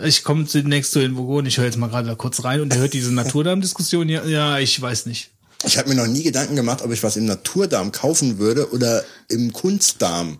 Ich 0.04 0.24
komme 0.24 0.46
demnächst 0.46 0.92
zu 0.92 1.00
den 1.00 1.18
Vogonen, 1.18 1.46
ich 1.46 1.58
höre 1.58 1.66
jetzt 1.66 1.78
mal 1.78 1.90
gerade 1.90 2.08
da 2.08 2.16
kurz 2.16 2.44
rein 2.44 2.62
und 2.62 2.72
der 2.72 2.80
hört 2.80 2.94
diese 2.94 3.14
Naturdarm-Diskussion. 3.14 4.10
Ja, 4.10 4.24
ja, 4.26 4.58
ich 4.60 4.82
weiß 4.82 5.06
nicht. 5.06 5.32
Ich 5.66 5.78
habe 5.78 5.90
mir 5.90 5.96
noch 5.96 6.08
nie 6.08 6.24
Gedanken 6.24 6.56
gemacht, 6.56 6.82
ob 6.82 6.92
ich 6.92 7.04
was 7.04 7.18
im 7.18 7.26
Naturdarm 7.26 7.92
kaufen 7.92 8.40
würde 8.40 8.72
oder 8.72 9.04
im 9.28 9.52
Kunstdarm. 9.52 10.40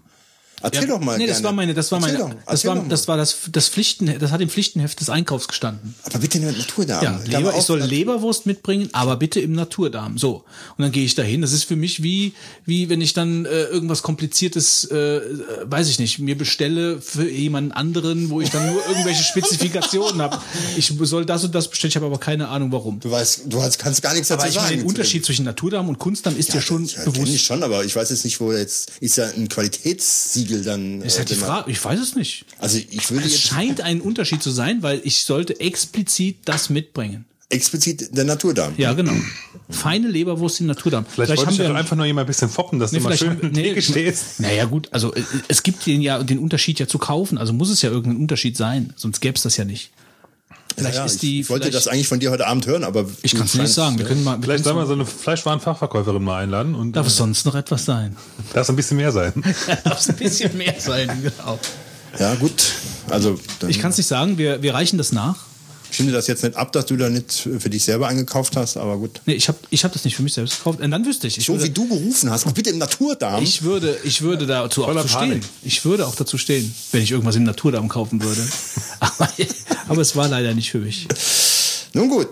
Erzähl 0.62 0.88
doch 0.88 1.00
mal 1.00 1.18
Nee, 1.18 1.26
das 1.28 1.38
gerne. 1.38 1.46
war 1.46 1.54
meine, 1.54 1.74
das 1.74 1.92
war 1.92 2.00
Erzähl 2.00 2.18
meine, 2.18 2.34
doch, 2.36 2.40
das 2.46 2.66
erzähl 2.66 2.82
war, 2.82 2.90
das 2.90 3.08
war 3.08 3.18
das, 3.18 3.38
das 3.52 3.70
Pflichten, 3.70 4.20
das 4.20 4.32
hat 4.32 4.42
im 4.42 4.50
Pflichtenheft 4.50 5.00
des 5.00 5.10
Einkaufs 5.10 5.48
gestanden. 5.48 5.96
Aber 6.04 6.20
bitte 6.20 6.40
nur 6.40 6.52
Naturdarm. 6.52 7.04
Ja, 7.04 7.12
war 7.14 7.40
Leber, 7.40 7.58
ich 7.58 7.64
soll 7.64 7.82
Leberwurst 7.82 8.46
mitbringen, 8.46 8.90
aber 8.92 9.16
bitte 9.16 9.40
im 9.40 9.54
Naturdarm. 9.54 10.18
So. 10.18 10.44
Und 10.78 10.84
dann 10.84 10.92
gehe 10.92 11.06
ich 11.06 11.16
dahin. 11.16 11.42
Das 11.42 11.52
ist 11.52 11.64
für 11.64 11.76
mich 11.76 12.04
wie, 12.04 12.34
wie 12.66 12.90
wenn 12.90 13.02
ich 13.02 13.14
dann 13.14 13.46
äh, 13.46 13.64
irgendwas 13.64 14.02
Kompliziertes, 14.02 14.86
äh, 14.92 14.96
äh, 14.96 15.22
weiß 15.64 15.88
ich 15.90 16.00
nicht, 16.00 16.20
mir 16.20 16.38
bestelle 16.38 17.02
für 17.02 17.30
jemanden 17.30 17.72
anderen, 17.72 18.30
wo 18.30 18.42
ich 18.42 18.50
dann 18.50 18.66
nur 18.72 18.86
irgendwelche 18.88 19.24
Spezifikationen 19.24 20.22
habe. 20.22 20.40
Ich 20.78 20.94
soll 21.02 21.26
das 21.26 21.44
und 21.44 21.56
das 21.56 21.70
bestellen, 21.70 21.90
ich 21.90 21.96
habe 21.96 22.06
aber 22.06 22.20
keine 22.20 22.50
Ahnung 22.50 22.72
warum. 22.72 23.00
Du 23.00 23.12
weißt, 23.12 23.42
du 23.46 23.60
kannst 23.78 24.02
gar 24.02 24.14
nichts 24.14 24.28
dazu 24.28 24.42
Aber 24.42 24.50
ich 24.50 24.56
sagen. 24.56 24.68
meine, 24.68 24.78
den 24.82 24.88
Unterschied 24.88 25.26
zwischen 25.26 25.46
Naturdarm 25.46 25.90
und 25.90 26.00
Kunstdarm 26.00 26.38
ist 26.38 26.54
ja, 26.54 26.62
schon 26.62 26.86
ja, 26.86 27.04
kenn 27.04 27.14
bewusst. 27.14 27.34
ich 27.34 27.42
schon, 27.42 27.64
aber 27.64 27.86
ich 27.86 27.96
weiß 27.96 28.10
jetzt 28.10 28.26
nicht, 28.26 28.40
wo 28.40 28.52
jetzt 28.52 28.92
ist 29.00 29.18
ja 29.18 29.28
ein 29.30 29.48
Qualitätssiegel 30.50 30.64
dann. 30.64 31.02
ist 31.02 31.16
äh, 31.16 31.20
halt 31.20 31.30
die 31.30 31.34
den 31.36 31.40
man- 31.42 31.50
Frage, 31.50 31.72
ich 31.72 31.84
weiß 31.84 32.00
es 32.00 32.16
nicht. 32.16 32.46
Also 32.60 32.78
ich 32.78 33.10
würde 33.12 33.26
Es 33.26 33.34
jetzt 33.34 33.42
scheint 33.44 33.82
ein 33.82 34.02
Unterschied 34.02 34.42
zu 34.44 34.50
sein, 34.52 34.82
weil 34.84 35.02
ich 35.04 35.22
sollte 35.22 35.60
explizit 35.60 36.38
das 36.46 36.70
mitbringen. 36.70 37.26
explizit 37.52 38.16
der 38.16 38.26
Naturdarm. 38.26 38.74
Ja, 38.78 38.94
genau. 38.94 39.14
Feine 39.70 40.08
Leberwurst 40.08 40.60
im 40.62 40.68
Naturdarm. 40.68 41.06
Vielleicht, 41.10 41.36
wollte 41.36 41.52
ich 41.52 41.58
ja 41.58 41.68
doch 41.68 41.76
einfach 41.76 41.96
nur 41.96 42.06
jemand 42.06 42.26
ein 42.26 42.28
bisschen 42.28 42.50
foppen, 42.50 42.78
dass 42.80 42.92
Nee, 42.92 43.00
du 43.00 43.04
mal 43.06 43.18
vielleicht 43.18 43.40
schön 43.40 43.44
haben- 43.50 43.52
nee, 43.56 43.64
Theke 43.70 43.82
stehst. 43.82 44.40
Naja, 44.40 44.66
gut, 44.66 44.88
also 44.92 45.14
äh, 45.16 45.22
es 45.48 45.64
gibt 45.64 45.86
den 45.88 46.02
ja 46.02 46.22
den 46.22 46.38
Unterschied 46.40 46.80
ja 46.80 46.88
zu 46.88 47.00
kaufen, 47.00 47.38
also 47.40 47.52
muss 47.54 47.70
es 47.72 47.82
ja 47.82 47.90
irgendein 47.90 48.22
Unterschied 48.22 48.56
sein, 48.58 48.94
sonst 48.96 49.20
gäbe 49.20 49.36
es 49.36 49.42
das 49.44 49.58
ja 49.58 49.66
nicht. 49.66 49.90
Vielleicht 50.80 50.98
ja, 50.98 51.06
ist 51.06 51.22
die. 51.22 51.42
ich 51.42 51.50
wollte 51.50 51.70
das 51.70 51.88
eigentlich 51.88 52.08
von 52.08 52.20
dir 52.20 52.32
heute 52.32 52.48
Abend 52.48 52.66
hören, 52.66 52.84
aber 52.84 53.06
ich 53.22 53.36
kann 53.36 53.46
es 53.46 53.56
nicht 53.56 53.74
sagen. 53.74 53.98
Wir 53.98 54.06
äh, 54.06 54.10
können 54.10 54.24
mal. 54.24 54.38
Wir 54.38 54.44
Vielleicht 54.44 54.64
können 54.64 54.76
soll 54.76 54.76
man 54.76 54.88
so 54.88 54.94
eine 54.94 55.06
Fleischwarenfachverkäuferin 55.06 56.24
mal 56.24 56.44
einladen 56.44 56.76
und 56.76 56.96
darf 56.96 57.08
es 57.08 57.18
sonst 57.18 57.46
noch 57.46 57.56
etwas 57.56 57.86
sein? 57.86 58.16
darf 58.54 58.70
ein 58.70 58.76
bisschen 58.76 58.98
mehr 58.98 59.12
sein. 59.12 59.34
darf 59.84 60.00
es 60.00 60.10
ein 60.10 60.16
bisschen 60.16 60.58
mehr 60.58 60.76
sein, 60.80 61.10
genau. 61.22 61.60
Ja, 62.18 62.36
gut. 62.36 62.74
Also 63.10 63.40
dann 63.60 63.70
Ich 63.70 63.80
kann 63.80 63.92
es 63.92 63.98
nicht 63.98 64.08
sagen. 64.08 64.38
Wir, 64.38 64.62
wir 64.62 64.74
reichen 64.74 64.98
das 64.98 65.12
nach. 65.12 65.49
Ich 65.92 65.98
finde 65.98 66.14
das 66.14 66.28
jetzt 66.28 66.44
nicht 66.44 66.56
ab, 66.56 66.72
dass 66.72 66.86
du 66.86 66.98
da 66.98 67.10
nicht 67.10 67.32
für 67.32 67.70
dich 67.70 67.84
selber 67.84 68.08
eingekauft 68.08 68.56
hast, 68.56 68.78
aber 68.78 68.98
gut. 68.98 69.22
Nee, 69.26 69.34
ich 69.34 69.48
habe 69.48 69.58
ich 69.70 69.84
hab 69.84 69.92
das 69.92 70.06
nicht 70.06 70.16
für 70.16 70.24
mich 70.24 70.34
selbst 70.34 70.58
gekauft. 70.58 70.80
Und 70.80 70.92
dann 70.92 71.06
wüsste 71.06 71.28
ich. 71.28 71.38
ich 71.38 71.46
So 71.46 71.54
würde, 71.54 71.66
wie 71.66 71.70
du 71.70 71.88
gerufen 71.88 72.30
hast, 72.30 72.54
bitte 72.54 72.70
im 72.70 72.78
Naturdarm. 72.78 73.44
Ich 73.44 73.64
würde, 73.64 73.98
ich 74.04 74.22
würde 74.22 74.46
dazu 74.46 74.84
auch 74.84 74.88
Voller 74.88 75.02
zu 75.02 75.08
stehen. 75.10 75.42
Ich 75.64 75.86
würde 75.86 76.08
auch 76.08 76.16
dazu 76.16 76.38
stehen, 76.38 76.74
wenn 76.92 77.02
ich 77.02 77.12
irgendwas 77.12 77.36
im 77.36 77.44
Naturdarm 77.44 77.90
kaufen 77.90 78.22
würde. 78.22 78.42
aber, 79.00 79.30
aber 79.88 80.02
es 80.02 80.16
war 80.16 80.28
leider 80.28 80.54
nicht 80.54 80.72
für 80.72 80.80
mich. 80.80 81.08
Nun 81.94 82.10
gut. 82.10 82.30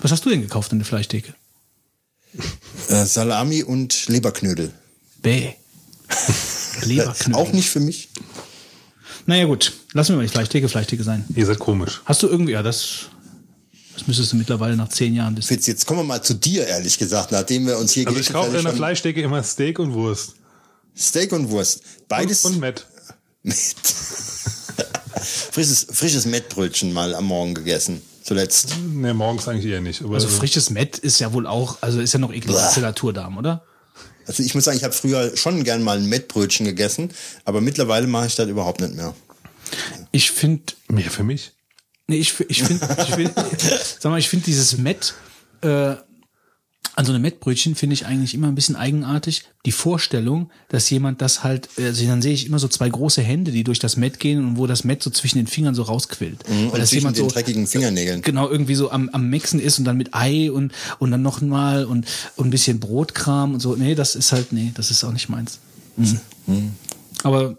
Was 0.00 0.12
hast 0.12 0.24
du 0.24 0.30
denn 0.30 0.42
gekauft 0.42 0.72
in 0.72 0.78
der 0.78 0.86
Fleischtheke? 0.86 1.34
Äh, 2.88 3.04
Salami 3.04 3.62
und 3.62 4.08
Leberknödel. 4.08 4.72
Bäh. 5.20 5.54
Leberknödel. 6.82 7.34
Auch 7.34 7.52
nicht 7.52 7.68
für 7.68 7.80
mich. 7.80 8.08
Naja 9.26 9.44
gut, 9.46 9.72
lassen 9.92 10.12
wir 10.12 10.16
mal 10.16 10.22
die 10.22 10.28
Fleischtheke 10.28 10.68
Fleischtheke 10.68 11.02
sein. 11.04 11.24
Ihr 11.34 11.46
seid 11.46 11.58
komisch. 11.58 12.00
Hast 12.04 12.22
du 12.22 12.28
irgendwie, 12.28 12.52
ja, 12.52 12.62
das, 12.62 13.06
das 13.94 14.06
müsstest 14.06 14.32
du 14.32 14.36
mittlerweile 14.36 14.76
nach 14.76 14.88
zehn 14.88 15.14
Jahren 15.14 15.36
wissen. 15.36 15.48
Fitz, 15.48 15.66
jetzt 15.66 15.86
kommen 15.86 16.00
wir 16.00 16.04
mal 16.04 16.22
zu 16.22 16.34
dir, 16.34 16.66
ehrlich 16.66 16.98
gesagt, 16.98 17.32
nachdem 17.32 17.66
wir 17.66 17.78
uns 17.78 17.92
hier 17.92 18.06
Also 18.08 18.18
ich 18.18 18.32
kaufe 18.32 18.56
in 18.56 18.64
der 18.64 18.72
Fleischdecke 18.72 19.22
immer 19.22 19.42
Steak 19.42 19.78
und 19.78 19.92
Wurst. 19.94 20.34
Steak 20.96 21.32
und 21.32 21.50
Wurst. 21.50 21.82
Beides 22.08 22.44
Und 22.44 22.58
Met. 22.60 22.86
mit. 23.42 23.56
frisches, 25.52 25.86
frisches 25.90 26.26
Mettbrötchen 26.26 26.92
mal 26.92 27.14
am 27.14 27.24
Morgen 27.24 27.54
gegessen. 27.54 28.02
Zuletzt. 28.22 28.76
Ne, 28.80 29.14
morgens 29.14 29.48
eigentlich 29.48 29.72
eher 29.72 29.80
nicht. 29.80 30.02
Aber 30.02 30.14
Also 30.14 30.28
frisches 30.28 30.70
Met 30.70 30.98
ist 30.98 31.18
ja 31.18 31.32
wohl 31.32 31.46
auch, 31.46 31.78
also 31.80 32.00
ist 32.00 32.12
ja 32.12 32.18
noch 32.20 32.32
ekelhaft 32.32 32.74
Blah. 32.74 32.82
Naturdarm, 32.82 33.36
oder? 33.36 33.64
Also 34.26 34.42
ich 34.42 34.54
muss 34.54 34.64
sagen, 34.64 34.76
ich 34.76 34.84
habe 34.84 34.94
früher 34.94 35.36
schon 35.36 35.64
gern 35.64 35.82
mal 35.82 35.98
ein 35.98 36.06
Mettbrötchen 36.06 36.66
gegessen, 36.66 37.10
aber 37.44 37.60
mittlerweile 37.60 38.06
mache 38.06 38.26
ich 38.26 38.36
das 38.36 38.48
überhaupt 38.48 38.80
nicht 38.80 38.94
mehr. 38.94 39.14
Ich 40.10 40.30
finde, 40.30 40.74
mehr 40.88 41.10
für 41.10 41.24
mich. 41.24 41.52
nee, 42.06 42.16
ich, 42.16 42.38
ich 42.48 42.62
finde, 42.62 42.88
ich 42.98 43.14
find, 43.14 43.32
sag 44.00 44.10
mal, 44.10 44.18
ich 44.18 44.28
finde 44.28 44.44
dieses 44.44 44.78
Met, 44.78 45.14
äh, 45.62 45.94
an 46.94 47.06
so 47.06 47.12
einem 47.12 47.22
Mettbrötchen 47.22 47.74
finde 47.74 47.94
ich 47.94 48.04
eigentlich 48.06 48.34
immer 48.34 48.48
ein 48.48 48.54
bisschen 48.54 48.76
eigenartig. 48.76 49.44
Die 49.64 49.72
Vorstellung, 49.72 50.50
dass 50.68 50.90
jemand 50.90 51.22
das 51.22 51.42
halt, 51.42 51.68
also 51.78 52.06
dann 52.06 52.20
sehe 52.20 52.34
ich 52.34 52.44
immer 52.46 52.58
so 52.58 52.68
zwei 52.68 52.88
große 52.88 53.22
Hände, 53.22 53.50
die 53.50 53.64
durch 53.64 53.78
das 53.78 53.96
Met 53.96 54.20
gehen 54.20 54.44
und 54.44 54.56
wo 54.58 54.66
das 54.66 54.84
Met 54.84 55.02
so 55.02 55.08
zwischen 55.10 55.38
den 55.38 55.46
Fingern 55.46 55.74
so 55.74 55.82
rausquillt. 55.82 56.48
Mhm, 56.48 56.64
Und 56.66 56.72
Weil 56.72 56.80
das 56.80 56.90
zwischen 56.90 57.00
jemand 57.00 57.16
den 57.16 57.28
so, 57.28 57.34
dreckigen 57.34 57.66
Fingernägeln. 57.66 58.20
genau 58.22 58.48
irgendwie 58.50 58.74
so 58.74 58.90
am, 58.90 59.08
am 59.10 59.30
Mixen 59.30 59.58
ist 59.58 59.78
und 59.78 59.84
dann 59.86 59.96
mit 59.96 60.14
Ei 60.14 60.50
und, 60.52 60.72
und 60.98 61.10
dann 61.10 61.22
noch 61.22 61.40
mal 61.40 61.84
und, 61.86 62.06
und 62.36 62.48
ein 62.48 62.50
bisschen 62.50 62.78
Brotkram 62.78 63.54
und 63.54 63.60
so. 63.60 63.74
Nee, 63.74 63.94
das 63.94 64.14
ist 64.14 64.32
halt, 64.32 64.52
nee, 64.52 64.72
das 64.74 64.90
ist 64.90 65.02
auch 65.04 65.12
nicht 65.12 65.28
meins. 65.28 65.60
Mhm. 65.96 66.72
Aber 67.22 67.56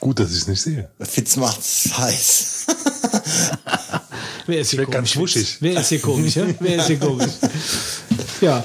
Gut, 0.00 0.18
dass 0.18 0.30
ich 0.32 0.38
es 0.38 0.46
nicht 0.48 0.62
sehe. 0.62 0.88
Fitz 1.00 1.36
macht's 1.36 1.90
heiß. 1.96 2.66
wer 4.46 4.60
ist 4.60 4.70
hier 4.70 4.78
Schmeckt 4.78 4.92
ganz 4.92 5.12
komisch? 5.12 5.34
wuschig. 5.36 5.56
Wer 5.60 5.80
ist 5.80 5.88
hier 5.88 6.00
komisch? 6.00 6.36
Ja? 6.36 6.46
Wer 6.60 6.76
ist 6.78 6.86
hier 6.86 6.98
komisch? 6.98 7.32
Ja. 8.40 8.64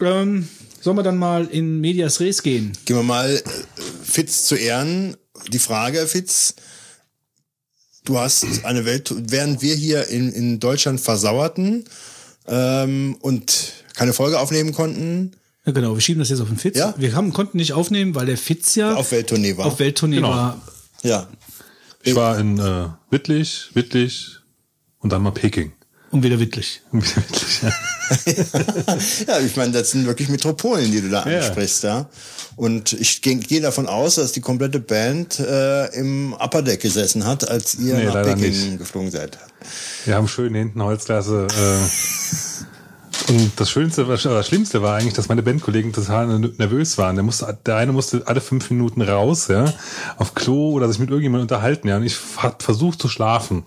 Ähm, 0.00 0.48
sollen 0.80 0.96
wir 0.96 1.02
dann 1.02 1.18
mal 1.18 1.46
in 1.46 1.80
Medias 1.80 2.20
Res 2.20 2.42
gehen? 2.42 2.72
Gehen 2.84 2.96
wir 2.96 3.02
mal 3.02 3.30
äh, 3.36 3.42
Fitz 4.02 4.44
zu 4.46 4.54
Ehren. 4.56 5.16
Die 5.52 5.58
Frage, 5.58 6.06
Fitz, 6.06 6.54
du 8.04 8.18
hast 8.18 8.64
eine 8.64 8.84
Welt, 8.84 9.12
während 9.16 9.62
wir 9.62 9.74
hier 9.74 10.08
in, 10.08 10.32
in 10.32 10.60
Deutschland 10.60 11.00
versauerten 11.00 11.84
ähm, 12.46 13.16
und 13.20 13.72
keine 13.94 14.12
Folge 14.12 14.38
aufnehmen 14.38 14.72
konnten, 14.72 15.32
Ja, 15.66 15.72
genau, 15.72 15.94
wir 15.94 16.00
schieben 16.00 16.20
das 16.20 16.28
jetzt 16.30 16.40
auf 16.40 16.48
den 16.48 16.56
Fitz. 16.58 16.76
Ja. 16.78 16.94
Wir 16.96 17.14
haben, 17.14 17.32
konnten 17.32 17.58
nicht 17.58 17.72
aufnehmen, 17.74 18.14
weil 18.14 18.26
der 18.26 18.38
Fitz 18.38 18.74
ja 18.74 18.94
auf 18.94 19.12
Welttournee 19.12 19.56
war. 19.56 19.66
auf 19.66 19.78
Welttournee 19.78 20.16
Genau. 20.16 20.30
war. 20.30 20.60
ja. 21.02 21.28
Ich 22.02 22.14
war 22.14 22.38
in 22.38 22.58
äh, 22.58 22.86
Wittlich, 23.10 23.68
Wittlich 23.74 24.38
und 25.00 25.10
dann 25.12 25.22
mal 25.22 25.32
Peking. 25.32 25.72
Und 26.12 26.24
wieder 26.24 26.40
wittlich. 26.40 26.82
Wittlich, 26.92 27.62
ja. 27.62 27.70
ja, 29.28 29.38
ich 29.40 29.54
meine, 29.56 29.70
das 29.70 29.92
sind 29.92 30.06
wirklich 30.06 30.28
Metropolen, 30.28 30.90
die 30.90 31.00
du 31.02 31.08
da 31.08 31.24
Ja. 31.28 31.38
ansprichst, 31.38 31.84
ja. 31.84 32.06
Und 32.56 32.92
ich 32.94 33.22
gehe 33.22 33.36
geh 33.36 33.60
davon 33.60 33.86
aus, 33.86 34.16
dass 34.16 34.32
die 34.32 34.40
komplette 34.40 34.80
Band 34.80 35.38
äh, 35.38 35.86
im 35.94 36.32
Upper 36.34 36.62
Deck 36.62 36.80
gesessen 36.80 37.24
hat, 37.26 37.48
als 37.48 37.76
ihr 37.76 37.94
Nee, 37.94 38.04
nach 38.06 38.22
Peking 38.24 38.40
nicht. 38.50 38.78
geflogen 38.78 39.12
seid. 39.12 39.38
Wir 40.04 40.16
haben 40.16 40.26
schön 40.26 40.52
hinten 40.54 40.82
Holzklasse 40.82 41.46
äh, 41.48 43.32
Und 43.32 43.52
das 43.56 43.70
Schönste, 43.70 44.08
was- 44.08 44.24
das 44.24 44.48
Schlimmste 44.48 44.82
war 44.82 44.96
eigentlich, 44.96 45.14
dass 45.14 45.28
meine 45.28 45.42
Bandkollegen 45.44 45.92
total 45.92 46.26
nervös 46.40 46.98
waren. 46.98 47.14
Der, 47.14 47.22
musste, 47.22 47.56
der 47.66 47.76
eine 47.76 47.92
musste 47.92 48.22
alle 48.26 48.40
fünf 48.40 48.68
Minuten 48.70 49.00
raus, 49.02 49.46
ja, 49.48 49.72
auf 50.16 50.34
Klo 50.34 50.72
oder 50.72 50.88
sich 50.88 50.98
mit 50.98 51.10
irgendjemandem 51.10 51.42
unterhalten, 51.44 51.86
ja. 51.86 51.98
Und 51.98 52.02
ich 52.04 52.16
hab 52.38 52.62
versucht 52.64 53.00
zu 53.00 53.08
schlafen. 53.08 53.62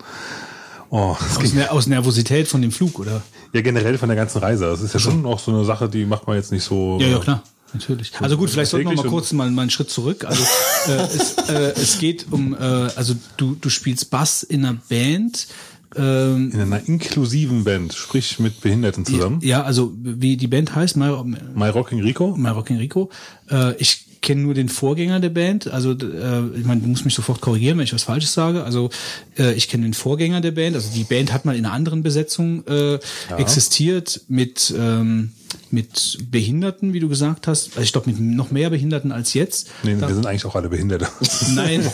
Oh, 0.96 1.16
Aus, 1.18 1.40
ging 1.40 1.54
Ner 1.56 1.72
aus 1.72 1.88
Nervosität 1.88 2.46
von 2.46 2.62
dem 2.62 2.70
Flug, 2.70 3.00
oder? 3.00 3.20
ja 3.52 3.60
generell 3.62 3.98
von 3.98 4.08
der 4.08 4.14
ganzen 4.16 4.38
Reise. 4.38 4.66
Das 4.66 4.80
ist 4.80 4.94
ja 4.94 5.00
schon 5.00 5.26
auch 5.26 5.40
so 5.40 5.50
eine 5.52 5.64
Sache, 5.64 5.88
die 5.88 6.04
macht 6.04 6.28
man 6.28 6.36
jetzt 6.36 6.52
nicht 6.52 6.62
so. 6.62 6.98
Ja, 7.00 7.08
ja, 7.08 7.18
klar. 7.18 7.42
Natürlich. 7.72 8.12
Also 8.20 8.36
gut, 8.36 8.50
vielleicht 8.50 8.70
sollten 8.70 8.88
wir 8.88 8.94
mal 8.96 9.06
kurz 9.06 9.32
mal, 9.32 9.50
mal 9.50 9.62
einen 9.62 9.70
Schritt 9.72 9.90
zurück. 9.90 10.24
Also 10.24 10.44
äh, 10.86 10.92
es, 10.92 11.32
äh, 11.48 11.72
es 11.74 11.98
geht 11.98 12.26
um, 12.30 12.54
äh, 12.54 12.58
also 12.58 13.16
du, 13.36 13.56
du 13.60 13.68
spielst 13.70 14.10
Bass 14.10 14.44
in 14.44 14.64
einer 14.64 14.78
Band. 14.88 15.48
Ähm, 15.96 16.52
In 16.52 16.60
einer 16.60 16.86
inklusiven 16.86 17.64
Band, 17.64 17.92
sprich 17.94 18.38
mit 18.38 18.60
Behinderten 18.60 19.04
zusammen. 19.04 19.40
ja, 19.42 19.64
also 19.64 19.92
wie 19.96 20.36
die 20.36 20.46
Band 20.46 20.76
heißt, 20.76 20.96
My, 20.96 21.10
My 21.56 21.70
Rocking 21.70 22.00
Rico. 22.02 22.36
My 22.36 22.50
Rocking 22.50 22.76
Rico. 22.76 23.10
Äh, 23.50 23.74
ich 23.78 24.06
kenne 24.24 24.40
nur 24.42 24.54
den 24.54 24.68
Vorgänger 24.68 25.20
der 25.20 25.28
Band. 25.28 25.68
Also 25.68 25.92
äh, 25.92 26.58
ich 26.58 26.64
meine, 26.64 26.80
du 26.80 26.88
musst 26.88 27.04
mich 27.04 27.14
sofort 27.14 27.40
korrigieren, 27.40 27.78
wenn 27.78 27.84
ich 27.84 27.94
was 27.94 28.02
Falsches 28.02 28.34
sage. 28.34 28.64
Also 28.64 28.90
äh, 29.38 29.52
ich 29.54 29.68
kenne 29.68 29.84
den 29.84 29.94
Vorgänger 29.94 30.40
der 30.40 30.50
Band. 30.50 30.74
Also 30.74 30.88
die 30.92 31.04
Band 31.04 31.32
hat 31.32 31.44
mal 31.44 31.54
in 31.54 31.64
einer 31.64 31.72
anderen 31.74 32.02
Besetzung 32.02 32.66
äh, 32.66 32.98
existiert 33.36 34.22
mit 34.26 34.74
ähm, 34.76 35.30
mit 35.70 36.18
Behinderten, 36.30 36.92
wie 36.94 37.00
du 37.00 37.08
gesagt 37.08 37.46
hast. 37.46 37.68
Also 37.76 37.82
ich 37.82 37.92
glaube 37.92 38.10
mit 38.10 38.18
noch 38.20 38.50
mehr 38.50 38.70
Behinderten 38.70 39.12
als 39.12 39.34
jetzt. 39.34 39.68
Nee, 39.84 39.96
Da- 40.00 40.08
wir 40.08 40.14
sind 40.14 40.26
eigentlich 40.26 40.44
auch 40.46 40.56
alle 40.56 40.68
Behinderte. 40.68 41.06
Nein, 41.54 41.88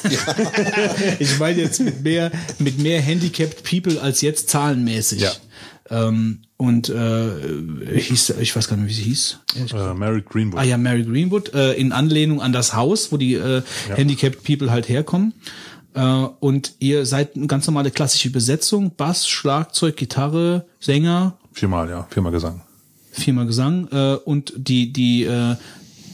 ich 1.19 1.39
meine 1.39 1.61
jetzt 1.61 1.81
mit 1.81 2.03
mehr, 2.03 2.31
mit 2.59 2.79
mehr 2.79 3.01
handicapped 3.01 3.63
people 3.65 4.01
als 4.01 4.21
jetzt 4.23 4.49
zahlenmäßig. 4.51 5.21
Ja. 5.23 5.33
Ähm, 5.91 6.43
und 6.57 6.89
äh, 6.89 7.31
hieß, 7.99 8.35
ich 8.41 8.55
weiß 8.55 8.69
gar 8.69 8.77
nicht, 8.77 8.89
wie 8.89 8.95
sie 8.95 9.03
hieß. 9.03 9.39
äh, 9.75 9.95
Mary 9.95 10.23
Greenwood. 10.23 10.61
Ah 10.61 10.63
ja, 10.65 10.77
Mary 10.77 11.03
Greenwood, 11.05 11.53
äh, 11.55 11.73
in 11.73 11.93
Anlehnung 11.93 12.41
an 12.41 12.53
das 12.53 12.75
Haus, 12.75 13.11
wo 13.13 13.17
die 13.17 13.35
äh, 13.35 13.63
handicapped 13.97 14.45
people 14.45 14.71
halt 14.71 14.89
herkommen. 14.89 15.35
Äh, 15.95 16.01
und 16.05 16.75
ihr 16.79 17.07
seid 17.07 17.35
eine 17.35 17.47
ganz 17.49 17.67
normale 17.67 17.91
klassische 17.91 18.31
Besetzung, 18.31 18.95
Bass, 18.97 19.27
Schlagzeug, 19.29 19.97
Gitarre, 19.97 20.67
Sänger, 20.79 21.37
Viermal, 21.53 21.91
ja, 21.91 22.07
viermal 22.11 22.31
Gesang. 22.31 22.61
viermal 23.11 23.47
Gesang 23.47 23.89
äh, 23.91 24.15
und 24.15 24.53
die 24.57 24.93
die 24.93 25.25
äh, 25.25 25.57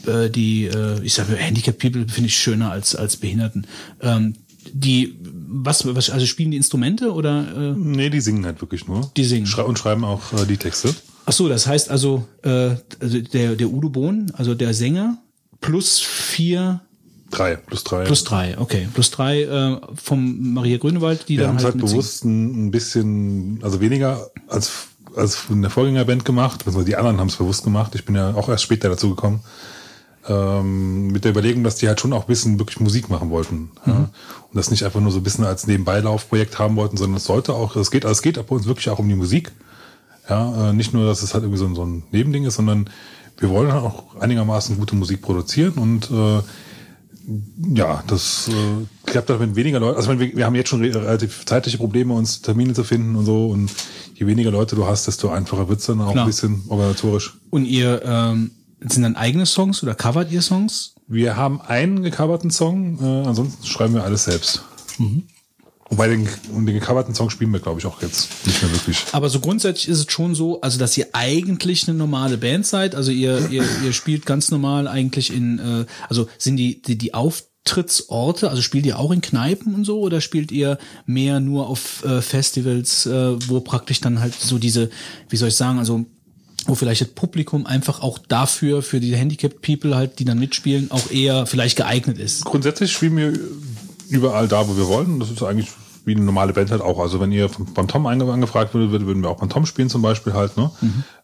äh, 0.07 0.29
die 0.31 0.65
äh, 0.65 0.99
ich 1.03 1.13
sage 1.13 1.35
Handicap 1.35 1.77
People 1.77 2.07
finde 2.09 2.27
ich 2.29 2.37
schöner 2.37 2.71
als 2.71 2.95
als 2.95 3.17
Behinderten. 3.17 3.67
Ähm, 4.01 4.33
die 4.73 5.15
was 5.47 5.85
was 5.95 6.09
also 6.09 6.25
spielen 6.25 6.51
die 6.51 6.57
Instrumente 6.57 7.13
oder 7.13 7.47
äh, 7.55 7.73
Nee, 7.75 8.09
die 8.09 8.21
singen 8.21 8.45
halt 8.45 8.61
wirklich 8.61 8.87
nur. 8.87 9.09
Die 9.15 9.23
singen. 9.23 9.45
Schrei 9.47 9.63
und 9.63 9.79
schreiben 9.79 10.03
auch 10.03 10.33
äh, 10.33 10.45
die 10.45 10.57
Texte. 10.57 10.93
Ach 11.25 11.33
so, 11.33 11.47
das 11.49 11.67
heißt 11.67 11.89
also 11.89 12.25
äh, 12.43 12.75
also 12.99 13.21
der 13.21 13.55
der 13.55 13.69
Udo 13.69 13.89
Bohn, 13.89 14.31
also 14.35 14.53
der 14.55 14.73
Sänger 14.73 15.17
plus 15.61 15.99
vier 15.99 16.81
Drei, 17.29 17.57
plus 17.57 17.83
drei. 17.83 18.05
plus 18.05 18.23
drei, 18.23 18.57
okay, 18.57 18.87
plus 18.93 19.11
drei 19.11 19.41
äh, 19.41 19.81
vom 19.95 20.53
Maria 20.53 20.77
Grünewald, 20.77 21.27
die 21.27 21.35
Wir 21.37 21.43
dann 21.43 21.49
haben 21.49 21.57
es 21.57 21.65
halt, 21.65 21.75
halt 21.75 21.85
bewusst 21.85 22.23
ein, 22.23 22.67
ein 22.67 22.71
bisschen, 22.71 23.59
also 23.63 23.81
weniger 23.81 24.29
als, 24.47 24.87
als 25.13 25.43
in 25.49 25.61
der 25.61 25.69
Vorgängerband 25.69 26.23
gemacht. 26.23 26.63
Also 26.65 26.83
die 26.83 26.95
anderen 26.95 27.19
haben 27.19 27.27
es 27.27 27.35
bewusst 27.35 27.65
gemacht. 27.65 27.95
Ich 27.95 28.05
bin 28.05 28.15
ja 28.15 28.33
auch 28.33 28.47
erst 28.47 28.63
später 28.63 28.87
dazu 28.87 29.09
gekommen. 29.09 29.41
Ähm, 30.29 31.07
mit 31.07 31.25
der 31.25 31.31
Überlegung, 31.31 31.63
dass 31.65 31.75
die 31.75 31.87
halt 31.89 31.99
schon 31.99 32.13
auch 32.13 32.21
ein 32.21 32.27
bisschen 32.27 32.59
wirklich 32.59 32.79
Musik 32.79 33.09
machen 33.09 33.29
wollten. 33.29 33.71
Ja? 33.85 34.09
Das 34.57 34.71
nicht 34.71 34.83
einfach 34.83 34.99
nur 34.99 35.11
so 35.11 35.19
ein 35.19 35.23
bisschen 35.23 35.45
als 35.45 35.67
Nebenbeilaufprojekt 35.67 36.59
haben 36.59 36.75
wollten, 36.75 36.97
sondern 36.97 37.17
es 37.17 37.25
sollte 37.25 37.53
auch, 37.53 37.75
es 37.75 37.91
geht, 37.91 38.03
es 38.03 38.21
geht 38.21 38.35
bei 38.35 38.55
uns 38.55 38.65
wirklich 38.65 38.89
auch 38.89 38.99
um 38.99 39.07
die 39.07 39.15
Musik. 39.15 39.51
Ja, 40.29 40.69
äh, 40.69 40.73
nicht 40.73 40.93
nur, 40.93 41.05
dass 41.05 41.21
es 41.23 41.33
halt 41.33 41.43
irgendwie 41.45 41.59
so, 41.59 41.65
ein- 41.67 41.75
so 41.75 41.85
ein 41.85 42.03
Nebending 42.11 42.43
ist, 42.45 42.55
sondern 42.55 42.89
wir 43.37 43.49
wollen 43.49 43.71
halt 43.71 43.83
auch 43.83 44.15
einigermaßen 44.19 44.77
gute 44.77 44.95
Musik 44.95 45.21
produzieren 45.21 45.73
und 45.77 46.09
äh, 46.11 46.41
ja, 47.75 48.03
das 48.07 48.47
äh, 48.49 48.85
klappt 49.05 49.29
halt 49.29 49.39
mit 49.41 49.55
weniger 49.55 49.79
Leuten. 49.79 49.97
Also 49.97 50.07
meine, 50.09 50.19
wir, 50.21 50.35
wir 50.35 50.45
haben 50.45 50.55
jetzt 50.55 50.69
schon 50.69 50.81
re 50.81 50.93
relativ 50.95 51.45
zeitliche 51.45 51.77
Probleme, 51.77 52.13
uns 52.13 52.41
Termine 52.41 52.73
zu 52.73 52.83
finden 52.85 53.15
und 53.17 53.25
so. 53.25 53.47
Und 53.47 53.69
je 54.15 54.25
weniger 54.27 54.49
Leute 54.51 54.75
du 54.77 54.85
hast, 54.87 55.07
desto 55.07 55.29
einfacher 55.29 55.67
wird's 55.67 55.85
dann 55.85 55.99
auch 56.01 56.13
Klar. 56.13 56.23
ein 56.23 56.27
bisschen 56.29 56.63
organisatorisch. 56.69 57.37
Und 57.49 57.65
ihr 57.65 58.01
ähm, 58.05 58.51
sind 58.79 59.03
dann 59.03 59.15
eigene 59.17 59.45
Songs 59.45 59.83
oder 59.83 59.93
covert 59.93 60.31
ihr 60.31 60.41
Songs? 60.41 60.95
Wir 61.07 61.37
haben 61.37 61.61
einen 61.61 62.03
gecoverten 62.03 62.51
Song, 62.51 62.99
äh, 63.01 63.27
ansonsten 63.27 63.65
schreiben 63.65 63.93
wir 63.93 64.03
alles 64.03 64.25
selbst. 64.25 64.63
Wobei 65.89 66.09
den, 66.09 66.27
und 66.53 66.65
den 66.65 66.75
gecoverten 66.77 67.15
Song 67.15 67.29
spielen 67.29 67.51
wir, 67.53 67.61
glaube 67.61 67.79
ich, 67.79 67.85
auch 67.85 68.01
jetzt 68.01 68.29
nicht 68.45 68.61
mehr 68.61 68.71
wirklich. 68.73 69.05
Aber 69.13 69.29
so 69.29 69.39
grundsätzlich 69.39 69.87
ist 69.87 69.99
es 69.99 70.11
schon 70.11 70.35
so, 70.35 70.59
also 70.59 70.77
dass 70.77 70.97
ihr 70.97 71.07
eigentlich 71.13 71.87
eine 71.87 71.97
normale 71.97 72.37
Band 72.37 72.65
seid. 72.65 72.93
Also 72.93 73.11
ihr, 73.11 73.49
ihr, 73.49 73.63
ihr 73.85 73.93
spielt 73.93 74.25
ganz 74.25 74.51
normal 74.51 74.87
eigentlich 74.87 75.33
in, 75.33 75.59
äh, 75.59 75.85
also 76.09 76.27
sind 76.37 76.57
die, 76.57 76.81
die, 76.81 76.97
die 76.97 77.13
Auftrittsorte, 77.13 78.49
also 78.49 78.61
spielt 78.61 78.85
ihr 78.85 78.99
auch 78.99 79.11
in 79.11 79.21
Kneipen 79.21 79.75
und 79.75 79.85
so 79.85 80.01
oder 80.01 80.19
spielt 80.19 80.51
ihr 80.51 80.77
mehr 81.05 81.39
nur 81.39 81.67
auf 81.67 82.03
äh, 82.03 82.21
Festivals, 82.21 83.05
äh, 83.05 83.49
wo 83.49 83.61
praktisch 83.61 84.01
dann 84.01 84.19
halt 84.19 84.33
so 84.33 84.57
diese, 84.57 84.89
wie 85.29 85.37
soll 85.37 85.49
ich 85.49 85.55
sagen, 85.55 85.79
also 85.79 86.05
wo 86.67 86.75
vielleicht 86.75 87.01
das 87.01 87.07
Publikum 87.07 87.65
einfach 87.65 88.01
auch 88.01 88.19
dafür, 88.19 88.81
für 88.81 88.99
die 88.99 89.15
Handicapped 89.15 89.61
People 89.61 89.95
halt, 89.95 90.19
die 90.19 90.25
dann 90.25 90.37
mitspielen, 90.39 90.91
auch 90.91 91.09
eher 91.09 91.45
vielleicht 91.45 91.77
geeignet 91.77 92.19
ist. 92.19 92.45
Grundsätzlich 92.45 92.91
spielen 92.91 93.17
wir 93.17 93.33
überall 94.09 94.47
da, 94.47 94.67
wo 94.67 94.77
wir 94.77 94.87
wollen. 94.87 95.19
Das 95.19 95.31
ist 95.31 95.41
eigentlich 95.43 95.69
wie 96.05 96.15
eine 96.15 96.23
normale 96.23 96.53
Band 96.53 96.71
halt 96.71 96.81
auch. 96.81 96.99
Also 96.99 97.19
wenn 97.19 97.33
ihr 97.33 97.49
beim 97.73 97.89
Tom 97.89 98.07
ange- 98.07 98.31
angefragt 98.31 98.73
würde, 98.73 98.91
würden 98.91 99.21
wir 99.21 99.29
auch 99.29 99.39
beim 99.39 99.49
Tom 99.49 99.65
spielen 99.65 99.89
zum 99.89 100.01
Beispiel 100.01 100.31
halt. 100.33 100.55
Ne? 100.55 100.71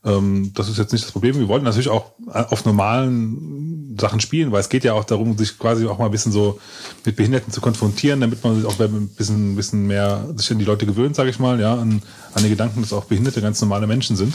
Ähm, 0.04 0.52
das 0.56 0.68
ist 0.68 0.78
jetzt 0.78 0.92
nicht 0.92 1.06
das 1.06 1.12
Problem. 1.14 1.38
Wir 1.40 1.48
wollten 1.48 1.64
natürlich 1.64 1.88
auch 1.88 2.12
auf 2.28 2.66
normalen 2.66 3.96
Sachen 3.98 4.20
spielen, 4.20 4.52
weil 4.52 4.60
es 4.60 4.68
geht 4.68 4.84
ja 4.84 4.94
auch 4.94 5.06
darum, 5.06 5.38
sich 5.38 5.58
quasi 5.58 5.86
auch 5.86 6.00
mal 6.00 6.06
ein 6.06 6.12
bisschen 6.12 6.34
so 6.34 6.60
mit 7.06 7.16
Behinderten 7.16 7.54
zu 7.54 7.62
konfrontieren, 7.62 8.20
damit 8.20 8.44
man 8.44 8.58
sich 8.58 8.66
auch 8.66 8.78
ein 8.78 9.08
bisschen, 9.08 9.54
ein 9.54 9.56
bisschen 9.56 9.88
mehr 9.88 10.28
sich 10.36 10.52
an 10.52 10.60
die 10.60 10.66
Leute 10.66 10.86
gewöhnt, 10.86 11.16
sage 11.16 11.30
ich 11.30 11.40
mal, 11.40 11.62
ja, 11.62 11.74
an, 11.76 12.02
an 12.34 12.42
den 12.44 12.50
Gedanken, 12.50 12.82
dass 12.82 12.92
auch 12.92 13.06
Behinderte 13.06 13.40
ganz 13.42 13.62
normale 13.62 13.88
Menschen 13.88 14.18
sind. 14.18 14.34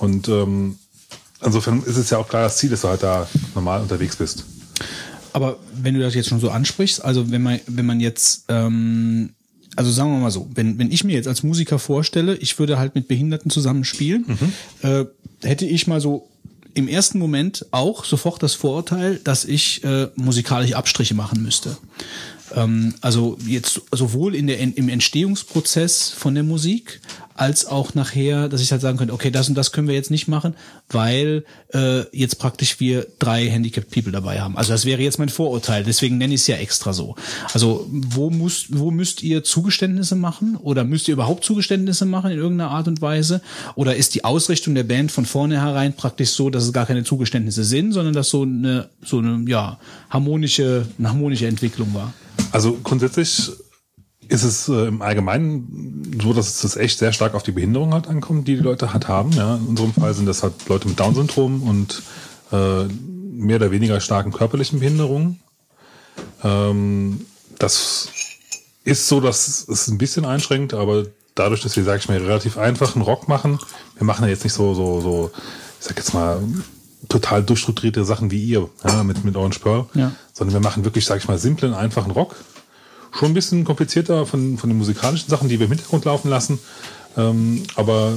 Und 0.00 0.28
ähm, 0.28 0.78
insofern 1.44 1.82
ist 1.82 1.96
es 1.96 2.10
ja 2.10 2.18
auch 2.18 2.28
klar 2.28 2.42
das 2.42 2.56
Ziel, 2.56 2.70
dass 2.70 2.80
du 2.80 2.88
halt 2.88 3.02
da 3.02 3.28
normal 3.54 3.82
unterwegs 3.82 4.16
bist. 4.16 4.44
Aber 5.32 5.58
wenn 5.74 5.94
du 5.94 6.00
das 6.00 6.14
jetzt 6.14 6.28
schon 6.28 6.40
so 6.40 6.50
ansprichst, 6.50 7.04
also 7.04 7.30
wenn 7.30 7.42
man, 7.42 7.60
wenn 7.66 7.86
man 7.86 8.00
jetzt, 8.00 8.46
ähm, 8.48 9.30
also 9.76 9.90
sagen 9.90 10.10
wir 10.10 10.18
mal 10.18 10.30
so, 10.30 10.48
wenn, 10.54 10.78
wenn 10.78 10.90
ich 10.90 11.04
mir 11.04 11.12
jetzt 11.12 11.28
als 11.28 11.42
Musiker 11.42 11.78
vorstelle, 11.78 12.34
ich 12.36 12.58
würde 12.58 12.78
halt 12.78 12.94
mit 12.94 13.08
Behinderten 13.08 13.50
zusammen 13.50 13.84
spielen, 13.84 14.24
äh, 14.82 15.04
hätte 15.42 15.66
ich 15.66 15.86
mal 15.86 16.00
so 16.00 16.28
im 16.74 16.88
ersten 16.88 17.18
Moment 17.18 17.66
auch 17.70 18.04
sofort 18.04 18.42
das 18.42 18.54
Vorurteil, 18.54 19.20
dass 19.22 19.44
ich 19.44 19.84
äh, 19.84 20.08
musikalische 20.16 20.76
Abstriche 20.76 21.14
machen 21.14 21.42
müsste. 21.42 21.76
Ähm, 22.54 22.94
also 23.00 23.38
jetzt 23.46 23.82
sowohl 23.92 24.34
in 24.34 24.46
der, 24.46 24.58
im 24.58 24.88
Entstehungsprozess 24.88 26.10
von 26.10 26.34
der 26.34 26.44
Musik 26.44 27.00
als 27.40 27.64
auch 27.64 27.94
nachher, 27.94 28.50
dass 28.50 28.60
ich 28.60 28.70
halt 28.70 28.82
sagen 28.82 28.98
könnte, 28.98 29.14
okay, 29.14 29.30
das 29.30 29.48
und 29.48 29.54
das 29.54 29.72
können 29.72 29.88
wir 29.88 29.94
jetzt 29.94 30.10
nicht 30.10 30.28
machen, 30.28 30.54
weil 30.90 31.44
äh, 31.72 32.02
jetzt 32.14 32.38
praktisch 32.38 32.80
wir 32.80 33.06
drei 33.18 33.48
Handicapped 33.48 33.90
People 33.90 34.12
dabei 34.12 34.42
haben. 34.42 34.58
Also 34.58 34.72
das 34.72 34.84
wäre 34.84 35.00
jetzt 35.00 35.18
mein 35.18 35.30
Vorurteil, 35.30 35.82
deswegen 35.82 36.18
nenne 36.18 36.34
ich 36.34 36.42
es 36.42 36.46
ja 36.48 36.56
extra 36.56 36.92
so. 36.92 37.14
Also 37.54 37.86
wo 37.90 38.28
muss, 38.28 38.66
wo 38.68 38.90
müsst 38.90 39.22
ihr 39.22 39.42
Zugeständnisse 39.42 40.16
machen 40.16 40.56
oder 40.56 40.84
müsst 40.84 41.08
ihr 41.08 41.14
überhaupt 41.14 41.42
Zugeständnisse 41.42 42.04
machen 42.04 42.30
in 42.30 42.36
irgendeiner 42.36 42.72
Art 42.72 42.88
und 42.88 43.00
Weise? 43.00 43.40
Oder 43.74 43.96
ist 43.96 44.14
die 44.14 44.24
Ausrichtung 44.24 44.74
der 44.74 44.84
Band 44.84 45.10
von 45.10 45.24
vornherein 45.24 45.94
praktisch 45.94 46.32
so, 46.32 46.50
dass 46.50 46.64
es 46.64 46.74
gar 46.74 46.84
keine 46.84 47.04
Zugeständnisse 47.04 47.64
sind, 47.64 47.92
sondern 47.92 48.12
dass 48.12 48.28
so 48.28 48.42
eine 48.42 48.90
so 49.02 49.18
eine 49.18 49.48
ja 49.48 49.78
harmonische 50.10 50.86
eine 50.98 51.08
harmonische 51.08 51.46
Entwicklung 51.46 51.94
war? 51.94 52.12
Also 52.52 52.78
grundsätzlich 52.82 53.50
ist 54.30 54.44
es 54.44 54.68
äh, 54.68 54.86
im 54.86 55.02
Allgemeinen 55.02 56.18
so, 56.22 56.32
dass 56.32 56.48
es 56.48 56.60
das 56.62 56.76
echt 56.76 56.98
sehr 56.98 57.12
stark 57.12 57.34
auf 57.34 57.42
die 57.42 57.52
Behinderung 57.52 57.92
halt 57.92 58.06
ankommt, 58.06 58.46
die 58.48 58.56
die 58.56 58.62
Leute 58.62 58.92
halt 58.92 59.08
haben. 59.08 59.32
Ja, 59.32 59.56
in 59.56 59.66
unserem 59.66 59.92
Fall 59.92 60.14
sind 60.14 60.26
das 60.26 60.42
halt 60.42 60.54
Leute 60.68 60.88
mit 60.88 60.98
Down-Syndrom 61.00 61.62
und 61.62 62.02
äh, 62.52 62.84
mehr 63.32 63.56
oder 63.56 63.70
weniger 63.70 64.00
starken 64.00 64.32
körperlichen 64.32 64.78
Behinderungen. 64.78 65.40
Ähm, 66.42 67.26
das 67.58 68.08
ist 68.84 69.08
so, 69.08 69.20
dass 69.20 69.66
es 69.68 69.88
ein 69.88 69.98
bisschen 69.98 70.24
einschränkt, 70.24 70.74
aber 70.74 71.04
dadurch, 71.34 71.62
dass 71.62 71.76
wir, 71.76 71.84
sag 71.84 71.98
ich 72.00 72.08
mal, 72.08 72.18
relativ 72.18 72.56
einfachen 72.56 73.02
Rock 73.02 73.28
machen, 73.28 73.58
wir 73.96 74.04
machen 74.06 74.24
ja 74.24 74.30
jetzt 74.30 74.44
nicht 74.44 74.52
so, 74.52 74.74
so, 74.74 75.00
so, 75.00 75.30
ich 75.80 75.86
sag 75.86 75.96
jetzt 75.96 76.14
mal, 76.14 76.40
total 77.08 77.42
durchstrukturierte 77.42 78.04
Sachen 78.04 78.30
wie 78.30 78.44
ihr, 78.44 78.68
ja, 78.84 79.02
mit, 79.02 79.24
mit 79.24 79.34
Orange 79.36 79.58
Pearl, 79.58 79.86
Ja. 79.94 80.12
sondern 80.32 80.54
wir 80.54 80.60
machen 80.60 80.84
wirklich, 80.84 81.04
sag 81.04 81.18
ich 81.18 81.28
mal, 81.28 81.38
simplen, 81.38 81.74
einfachen 81.74 82.10
Rock. 82.12 82.36
Schon 83.12 83.32
ein 83.32 83.34
bisschen 83.34 83.64
komplizierter 83.64 84.26
von, 84.26 84.58
von 84.58 84.70
den 84.70 84.78
musikalischen 84.78 85.28
Sachen, 85.28 85.48
die 85.48 85.58
wir 85.58 85.66
im 85.66 85.72
Hintergrund 85.72 86.04
laufen 86.04 86.28
lassen. 86.28 86.58
Ähm, 87.16 87.64
aber 87.74 88.12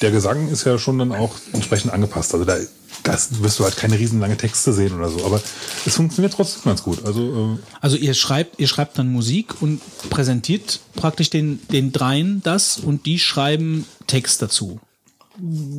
der 0.00 0.10
Gesang 0.10 0.48
ist 0.48 0.64
ja 0.64 0.78
schon 0.78 0.98
dann 0.98 1.12
auch 1.12 1.34
entsprechend 1.52 1.92
angepasst. 1.92 2.32
Also 2.34 2.44
da 2.44 2.56
das 3.04 3.42
wirst 3.42 3.58
du 3.58 3.64
halt 3.64 3.76
keine 3.76 3.98
riesenlange 3.98 4.36
Texte 4.36 4.72
sehen 4.72 4.94
oder 4.94 5.08
so. 5.08 5.24
Aber 5.24 5.40
es 5.86 5.94
funktioniert 5.94 6.34
trotzdem 6.34 6.64
ganz 6.64 6.82
gut. 6.82 7.04
Also 7.04 7.56
äh, 7.56 7.64
Also 7.80 7.96
ihr 7.96 8.14
schreibt, 8.14 8.60
ihr 8.60 8.66
schreibt 8.66 8.98
dann 8.98 9.12
Musik 9.12 9.60
und 9.60 9.80
präsentiert 10.10 10.80
praktisch 10.94 11.30
den, 11.30 11.60
den 11.72 11.92
dreien 11.92 12.42
das 12.42 12.78
und 12.78 13.06
die 13.06 13.18
schreiben 13.18 13.86
Text 14.06 14.42
dazu. 14.42 14.80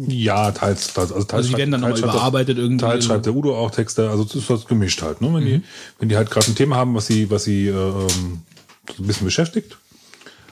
Ja, 0.07 0.51
teils. 0.51 0.93
teils 0.93 1.11
also, 1.11 1.25
teils 1.25 1.33
Also 1.33 1.49
die 1.49 1.57
werden 1.57 1.71
dann 1.71 1.81
nochmal 1.81 1.99
überarbeitet 1.99 2.57
irgendwie. 2.57 2.85
Teils 2.85 3.05
schreibt 3.05 3.25
der 3.25 3.35
Udo 3.35 3.57
auch 3.57 3.71
Texte, 3.71 4.09
also 4.09 4.23
das 4.23 4.35
ist 4.35 4.49
das 4.49 4.65
gemischt 4.65 5.01
halt. 5.01 5.21
Ne? 5.21 5.33
Wenn, 5.33 5.45
die, 5.45 5.61
wenn 5.99 6.07
die 6.07 6.15
halt 6.15 6.31
gerade 6.31 6.47
ein 6.47 6.55
Thema 6.55 6.77
haben, 6.77 6.95
was 6.95 7.07
sie, 7.07 7.29
was 7.29 7.43
sie 7.43 7.67
äh, 7.67 7.71
ähm, 7.71 8.41
ein 8.97 9.07
bisschen 9.07 9.25
beschäftigt. 9.25 9.77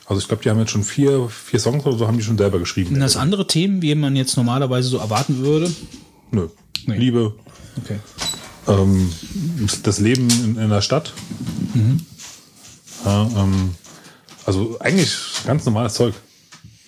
Also 0.06 0.22
ich 0.22 0.28
glaube, 0.28 0.44
die 0.44 0.50
haben 0.50 0.60
jetzt 0.60 0.72
schon 0.72 0.84
vier, 0.84 1.30
vier 1.30 1.60
Songs 1.60 1.86
oder 1.86 1.98
so 1.98 2.08
haben 2.08 2.18
die 2.18 2.24
schon 2.24 2.38
selber 2.38 2.60
geschrieben. 2.60 2.92
Sind 2.92 3.00
das 3.02 3.18
andere 3.18 3.46
Themen, 3.48 3.82
wie 3.82 3.94
man 3.96 4.16
jetzt 4.16 4.38
normalerweise 4.38 4.88
so 4.88 4.98
erwarten 4.98 5.40
würde? 5.40 5.72
Nö. 6.32 6.48
Nee. 6.86 6.98
Liebe, 6.98 7.34
Okay. 7.78 8.00
ähm, 8.68 9.12
das 9.84 10.00
Leben 10.00 10.30
in, 10.30 10.58
in 10.58 10.70
der 10.70 10.82
Stadt. 10.82 11.14
Ja, 13.06 13.30
ähm, 13.36 13.76
also 14.46 14.78
eigentlich 14.80 15.12
ganz 15.46 15.66
normales 15.66 15.94
Zeug. 15.96 16.14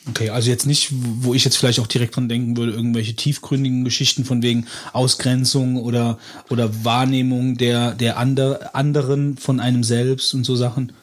Okay, 0.09 0.29
also 0.29 0.49
jetzt 0.49 0.65
nicht, 0.65 0.89
wo 0.91 1.33
ich 1.33 1.45
jetzt 1.45 1.57
vielleicht 1.57 1.79
auch 1.79 1.87
direkt 1.87 2.15
dran 2.15 2.29
denken 2.29 2.57
würde, 2.57 2.71
irgendwelche 2.71 3.15
tiefgründigen 3.15 3.83
Geschichten 3.83 4.25
von 4.25 4.41
wegen 4.41 4.65
Ausgrenzung 4.93 5.77
oder, 5.77 6.17
oder 6.49 6.83
Wahrnehmung 6.83 7.57
der, 7.57 7.93
der 7.93 8.17
ander, 8.17 8.73
anderen 8.73 9.37
von 9.37 9.59
einem 9.59 9.83
selbst 9.83 10.33
und 10.33 10.45
so 10.45 10.55
Sachen. 10.55 10.93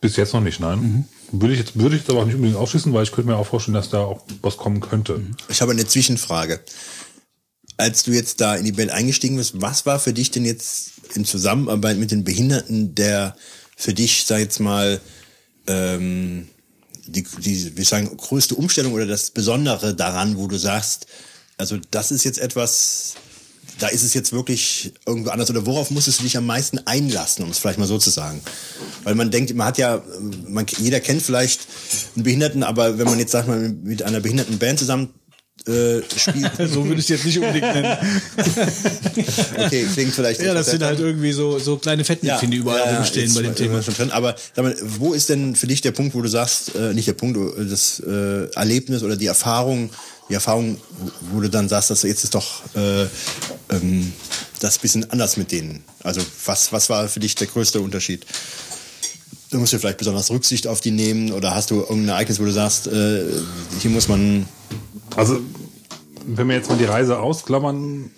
Bis 0.00 0.16
jetzt 0.16 0.32
noch 0.32 0.40
nicht, 0.40 0.60
nein. 0.60 1.08
Würde 1.32 1.54
ich 1.54 1.60
jetzt, 1.60 1.78
würde 1.78 1.96
ich 1.96 2.02
jetzt 2.02 2.10
aber 2.10 2.20
auch 2.20 2.26
nicht 2.26 2.36
unbedingt 2.36 2.58
ausschließen, 2.58 2.92
weil 2.92 3.02
ich 3.02 3.12
könnte 3.12 3.30
mir 3.30 3.36
auch 3.36 3.46
vorstellen, 3.46 3.74
dass 3.74 3.90
da 3.90 3.98
auch 3.98 4.22
was 4.42 4.56
kommen 4.56 4.80
könnte. 4.80 5.20
Ich 5.48 5.60
habe 5.60 5.72
eine 5.72 5.86
Zwischenfrage. 5.86 6.60
Als 7.76 8.04
du 8.04 8.12
jetzt 8.12 8.40
da 8.40 8.54
in 8.54 8.64
die 8.64 8.72
Band 8.72 8.90
eingestiegen 8.90 9.36
bist, 9.36 9.60
was 9.60 9.86
war 9.86 9.98
für 9.98 10.12
dich 10.12 10.30
denn 10.30 10.44
jetzt 10.44 10.92
in 11.14 11.24
Zusammenarbeit 11.24 11.98
mit 11.98 12.10
den 12.10 12.24
Behinderten 12.24 12.94
der 12.94 13.36
für 13.76 13.94
dich, 13.94 14.24
sag 14.24 14.38
ich 14.38 14.44
jetzt 14.44 14.60
mal, 14.60 15.00
ähm, 15.66 16.48
die, 17.06 17.22
die, 17.22 17.76
wie 17.76 17.84
sagen, 17.84 18.16
größte 18.16 18.54
Umstellung 18.54 18.92
oder 18.92 19.06
das 19.06 19.30
Besondere 19.30 19.94
daran, 19.94 20.36
wo 20.36 20.46
du 20.46 20.58
sagst, 20.58 21.06
also 21.56 21.78
das 21.90 22.10
ist 22.10 22.24
jetzt 22.24 22.38
etwas, 22.38 23.14
da 23.78 23.88
ist 23.88 24.02
es 24.02 24.14
jetzt 24.14 24.32
wirklich 24.32 24.92
irgendwo 25.06 25.30
anders 25.30 25.50
oder 25.50 25.66
worauf 25.66 25.90
musstest 25.90 26.20
du 26.20 26.24
dich 26.24 26.36
am 26.36 26.46
meisten 26.46 26.78
einlassen, 26.86 27.44
um 27.44 27.50
es 27.50 27.58
vielleicht 27.58 27.78
mal 27.78 27.86
so 27.86 27.98
zu 27.98 28.10
sagen? 28.10 28.40
Weil 29.04 29.14
man 29.14 29.30
denkt, 29.30 29.54
man 29.54 29.66
hat 29.66 29.78
ja, 29.78 30.02
man, 30.46 30.66
jeder 30.78 31.00
kennt 31.00 31.22
vielleicht 31.22 31.60
einen 32.16 32.24
Behinderten, 32.24 32.62
aber 32.62 32.98
wenn 32.98 33.06
man 33.06 33.18
jetzt, 33.18 33.32
sag 33.32 33.46
mal, 33.46 33.68
mit 33.68 34.02
einer 34.02 34.20
behinderten 34.20 34.58
Band 34.58 34.78
zusammen 34.78 35.10
äh, 35.66 36.02
spielt, 36.16 36.52
So 36.72 36.84
würde 36.84 37.00
ich 37.00 37.00
es 37.00 37.08
jetzt 37.08 37.24
nicht 37.24 37.38
unbedingt 37.38 37.74
nennen. 37.74 37.96
okay, 39.56 39.86
klingt 39.92 40.14
vielleicht 40.14 40.40
ja, 40.40 40.54
das 40.54 40.70
sind 40.70 40.82
halt 40.82 40.98
irgendwie 40.98 41.32
so, 41.32 41.58
so 41.58 41.76
kleine 41.76 42.04
Fettnäpfchen, 42.04 42.50
die 42.50 42.58
überall 42.58 42.96
rumstehen 42.96 43.26
jetzt 43.26 43.34
bei 43.34 43.42
dem 43.42 43.54
Thema. 43.54 43.82
Schon 43.82 43.94
drin. 43.94 44.10
Aber 44.10 44.34
sag 44.54 44.64
mal, 44.64 44.76
wo 44.82 45.12
ist 45.12 45.28
denn 45.28 45.56
für 45.56 45.66
dich 45.66 45.80
der 45.80 45.92
Punkt, 45.92 46.14
wo 46.14 46.22
du 46.22 46.28
sagst, 46.28 46.74
äh, 46.74 46.94
nicht 46.94 47.08
der 47.08 47.14
Punkt, 47.14 47.36
äh, 47.36 47.64
das 47.66 48.00
äh, 48.00 48.50
Erlebnis 48.54 49.02
oder 49.02 49.16
die 49.16 49.26
Erfahrung, 49.26 49.90
die 50.28 50.34
Erfahrung, 50.34 50.78
wo 51.32 51.40
du 51.40 51.48
dann 51.48 51.68
sagst, 51.68 51.90
dass 51.90 52.02
jetzt 52.02 52.24
ist 52.24 52.34
doch 52.34 52.62
äh, 52.74 53.06
ähm, 53.70 54.12
das 54.60 54.78
bisschen 54.78 55.10
anders 55.10 55.36
mit 55.36 55.52
denen. 55.52 55.84
Also 56.02 56.20
was, 56.44 56.72
was 56.72 56.90
war 56.90 57.08
für 57.08 57.20
dich 57.20 57.34
der 57.34 57.46
größte 57.46 57.80
Unterschied? 57.80 58.26
Du 59.50 59.58
musst 59.58 59.72
du 59.72 59.78
vielleicht 59.78 59.98
besonders 59.98 60.30
Rücksicht 60.30 60.66
auf 60.66 60.80
die 60.80 60.90
nehmen 60.90 61.32
oder 61.32 61.54
hast 61.54 61.70
du 61.70 61.76
irgendein 61.76 62.10
Ereignis, 62.10 62.38
wo 62.38 62.44
du 62.44 62.52
sagst, 62.52 62.86
äh, 62.86 63.24
hier 63.80 63.90
muss 63.90 64.08
man 64.08 64.46
Also, 65.16 65.40
wenn 66.26 66.48
wir 66.48 66.56
jetzt 66.56 66.68
mal 66.68 66.76
die 66.76 66.84
Reise 66.84 67.18
ausklammern, 67.18 68.10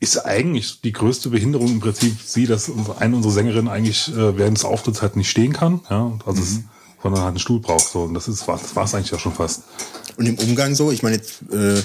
ist 0.00 0.18
eigentlich 0.18 0.80
die 0.80 0.92
größte 0.92 1.30
Behinderung 1.30 1.68
im 1.68 1.80
Prinzip 1.80 2.16
sie, 2.24 2.46
dass 2.46 2.70
eine 2.98 3.16
unserer 3.16 3.32
Sängerinnen 3.32 3.68
eigentlich 3.68 4.08
äh, 4.08 4.36
während 4.36 4.56
des 4.56 4.64
Auftritts 4.64 5.02
halt 5.02 5.16
nicht 5.16 5.30
stehen 5.30 5.52
kann, 5.52 5.80
ja, 5.90 6.18
also 6.24 6.40
es, 6.40 6.60
sondern 7.02 7.22
halt 7.22 7.30
einen 7.30 7.38
Stuhl 7.38 7.60
braucht. 7.60 7.88
So, 7.88 8.02
und 8.02 8.14
das 8.14 8.28
ist 8.28 8.46
das 8.46 8.76
war's 8.76 8.94
eigentlich 8.94 9.14
auch 9.14 9.18
schon 9.18 9.34
fast. 9.34 9.62
Und 10.18 10.26
im 10.26 10.36
Umgang 10.38 10.74
so, 10.74 10.90
ich 10.90 11.02
meine 11.02 11.16
jetzt, 11.16 11.42
äh, 11.52 11.80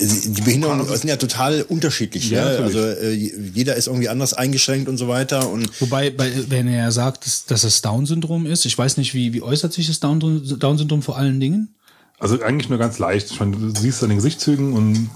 die 0.00 0.40
Behinderungen 0.42 0.86
sind 0.86 1.08
ja 1.08 1.16
total 1.16 1.62
unterschiedlich. 1.62 2.30
Ja, 2.30 2.38
Ja, 2.52 2.60
natürlich. 2.60 2.76
also 2.76 3.00
äh, 3.00 3.12
jeder 3.54 3.74
ist 3.76 3.88
irgendwie 3.88 4.08
anders 4.08 4.32
eingeschränkt 4.32 4.88
und 4.88 4.96
so 4.96 5.08
weiter. 5.08 5.48
Und 5.50 5.68
Wobei, 5.80 6.10
bei, 6.10 6.30
wenn 6.48 6.68
er 6.68 6.84
ja 6.84 6.90
sagt, 6.92 7.26
dass, 7.26 7.44
dass 7.44 7.64
es 7.64 7.82
Down-Syndrom 7.82 8.46
ist, 8.46 8.64
ich 8.64 8.78
weiß 8.78 8.96
nicht, 8.96 9.12
wie, 9.14 9.32
wie 9.32 9.42
äußert 9.42 9.72
sich 9.72 9.88
das 9.88 9.98
Down- 10.00 10.20
Down-Syndrom 10.20 11.02
vor 11.02 11.16
allen 11.18 11.40
Dingen? 11.40 11.74
Also 12.20 12.40
eigentlich 12.40 12.68
nur 12.68 12.78
ganz 12.78 12.98
leicht. 13.00 13.32
Ich 13.32 13.40
meine, 13.40 13.56
du 13.56 13.70
siehst 13.80 13.98
es 13.98 14.02
an 14.04 14.10
den 14.10 14.18
Gesichtszügen 14.18 14.72
und 14.72 15.10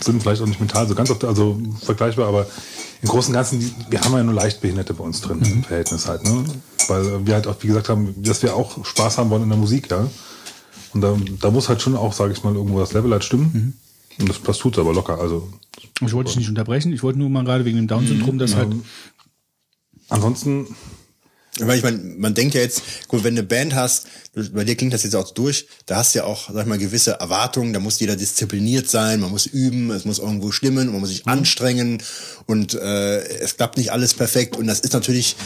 sind 0.00 0.22
vielleicht 0.22 0.40
auch 0.40 0.46
nicht 0.46 0.60
mental 0.60 0.88
so 0.88 0.94
ganz 0.94 1.10
der, 1.18 1.28
also 1.28 1.60
vergleichbar, 1.84 2.28
aber 2.28 2.46
im 3.02 3.08
Großen 3.10 3.30
und 3.30 3.34
Ganzen, 3.34 3.70
wir 3.90 4.00
haben 4.00 4.14
ja 4.14 4.22
nur 4.22 4.32
leicht 4.34 4.62
Behinderte 4.62 4.94
bei 4.94 5.04
uns 5.04 5.20
drin 5.20 5.42
im 5.44 5.62
Verhältnis 5.62 6.06
halt, 6.08 6.24
ne? 6.24 6.44
Weil 6.88 7.26
wir 7.26 7.34
halt 7.34 7.46
auch, 7.46 7.56
wie 7.60 7.66
gesagt 7.66 7.90
haben, 7.90 8.14
dass 8.22 8.42
wir 8.42 8.56
auch 8.56 8.82
Spaß 8.86 9.18
haben 9.18 9.28
wollen 9.28 9.42
in 9.42 9.50
der 9.50 9.58
Musik, 9.58 9.90
ja. 9.90 10.06
Und 10.96 11.02
da, 11.02 11.16
da 11.40 11.50
muss 11.50 11.68
halt 11.68 11.82
schon 11.82 11.94
auch, 11.94 12.12
sage 12.14 12.32
ich 12.32 12.42
mal, 12.42 12.54
irgendwo 12.54 12.80
das 12.80 12.92
Level 12.94 13.10
halt 13.12 13.22
stimmen. 13.22 13.78
Und 14.18 14.28
das, 14.28 14.42
das 14.42 14.56
tut 14.58 14.78
aber 14.78 14.94
locker. 14.94 15.18
Also 15.20 15.46
Ich 16.00 16.12
wollte 16.14 16.28
dich 16.30 16.38
nicht 16.38 16.48
unterbrechen, 16.48 16.92
ich 16.92 17.02
wollte 17.02 17.18
nur 17.18 17.28
mal 17.28 17.44
gerade 17.44 17.64
wegen 17.66 17.76
dem 17.76 17.86
Down-Syndrom, 17.86 18.38
das 18.38 18.56
halt 18.56 18.74
ansonsten, 20.08 20.66
weil 21.60 21.78
ich 21.78 21.82
meine, 21.82 21.98
man 21.98 22.34
denkt 22.34 22.54
ja 22.54 22.60
jetzt, 22.60 22.82
gut, 23.08 23.24
wenn 23.24 23.34
du 23.34 23.40
eine 23.40 23.48
Band 23.48 23.74
hast, 23.74 24.06
bei 24.52 24.64
dir 24.64 24.76
klingt 24.76 24.92
das 24.92 25.04
jetzt 25.04 25.16
auch 25.16 25.32
durch, 25.32 25.66
da 25.86 25.96
hast 25.96 26.14
du 26.14 26.18
ja 26.18 26.24
auch, 26.24 26.50
sag 26.52 26.62
ich 26.62 26.68
mal, 26.68 26.76
gewisse 26.76 27.12
Erwartungen, 27.12 27.72
da 27.72 27.80
muss 27.80 27.98
jeder 27.98 28.16
diszipliniert 28.16 28.90
sein, 28.90 29.20
man 29.20 29.30
muss 29.30 29.46
üben, 29.46 29.90
es 29.90 30.04
muss 30.04 30.18
irgendwo 30.18 30.50
stimmen, 30.50 30.92
man 30.92 31.00
muss 31.00 31.08
sich 31.08 31.26
anstrengen 31.26 32.02
und 32.44 32.74
äh, 32.74 33.20
es 33.38 33.56
klappt 33.56 33.78
nicht 33.78 33.90
alles 33.90 34.12
perfekt 34.12 34.56
und 34.56 34.66
das 34.66 34.80
ist 34.80 34.92
natürlich 34.92 35.36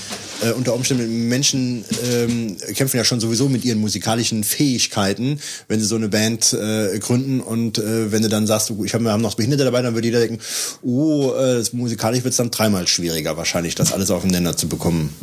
äh, 0.43 0.51
unter 0.51 0.75
Umständen 0.75 1.29
Menschen 1.29 1.85
ähm, 2.11 2.57
kämpfen 2.75 2.97
ja 2.97 3.05
schon 3.05 3.21
sowieso 3.21 3.49
mit 3.49 3.65
ihren 3.65 3.79
musikalischen 3.79 4.43
Fähigkeiten, 4.43 5.39
wenn 5.69 5.79
sie 5.79 5.87
so 5.87 5.95
eine 5.95 6.09
Band 6.09 6.53
äh, 6.53 6.99
gründen 6.99 7.41
und 7.41 7.79
äh, 7.79 8.11
wenn 8.11 8.23
du 8.23 8.29
dann 8.29 8.49
sagst, 8.49 8.73
ich 8.85 8.95
hab, 8.95 9.03
wir 9.03 9.13
haben 9.13 9.23
noch 9.23 9.37
Behinderte 9.37 9.63
dabei, 9.63 9.83
dann 9.83 9.95
würde 9.95 10.09
jeder 10.09 10.19
denken, 10.19 10.41
oh, 10.83 11.33
äh, 11.35 11.55
das 11.55 11.73
musikalisch 11.73 12.25
wird 12.25 12.33
es 12.33 12.39
dann 12.39 12.51
dreimal 12.51 12.89
schwieriger 12.89 13.37
wahrscheinlich, 13.37 13.77
das 13.77 13.93
alles 13.93 14.11
auf 14.11 14.23
den 14.23 14.33
Nenner 14.33 14.57
zu 14.57 14.69
bekommen. 14.69 15.15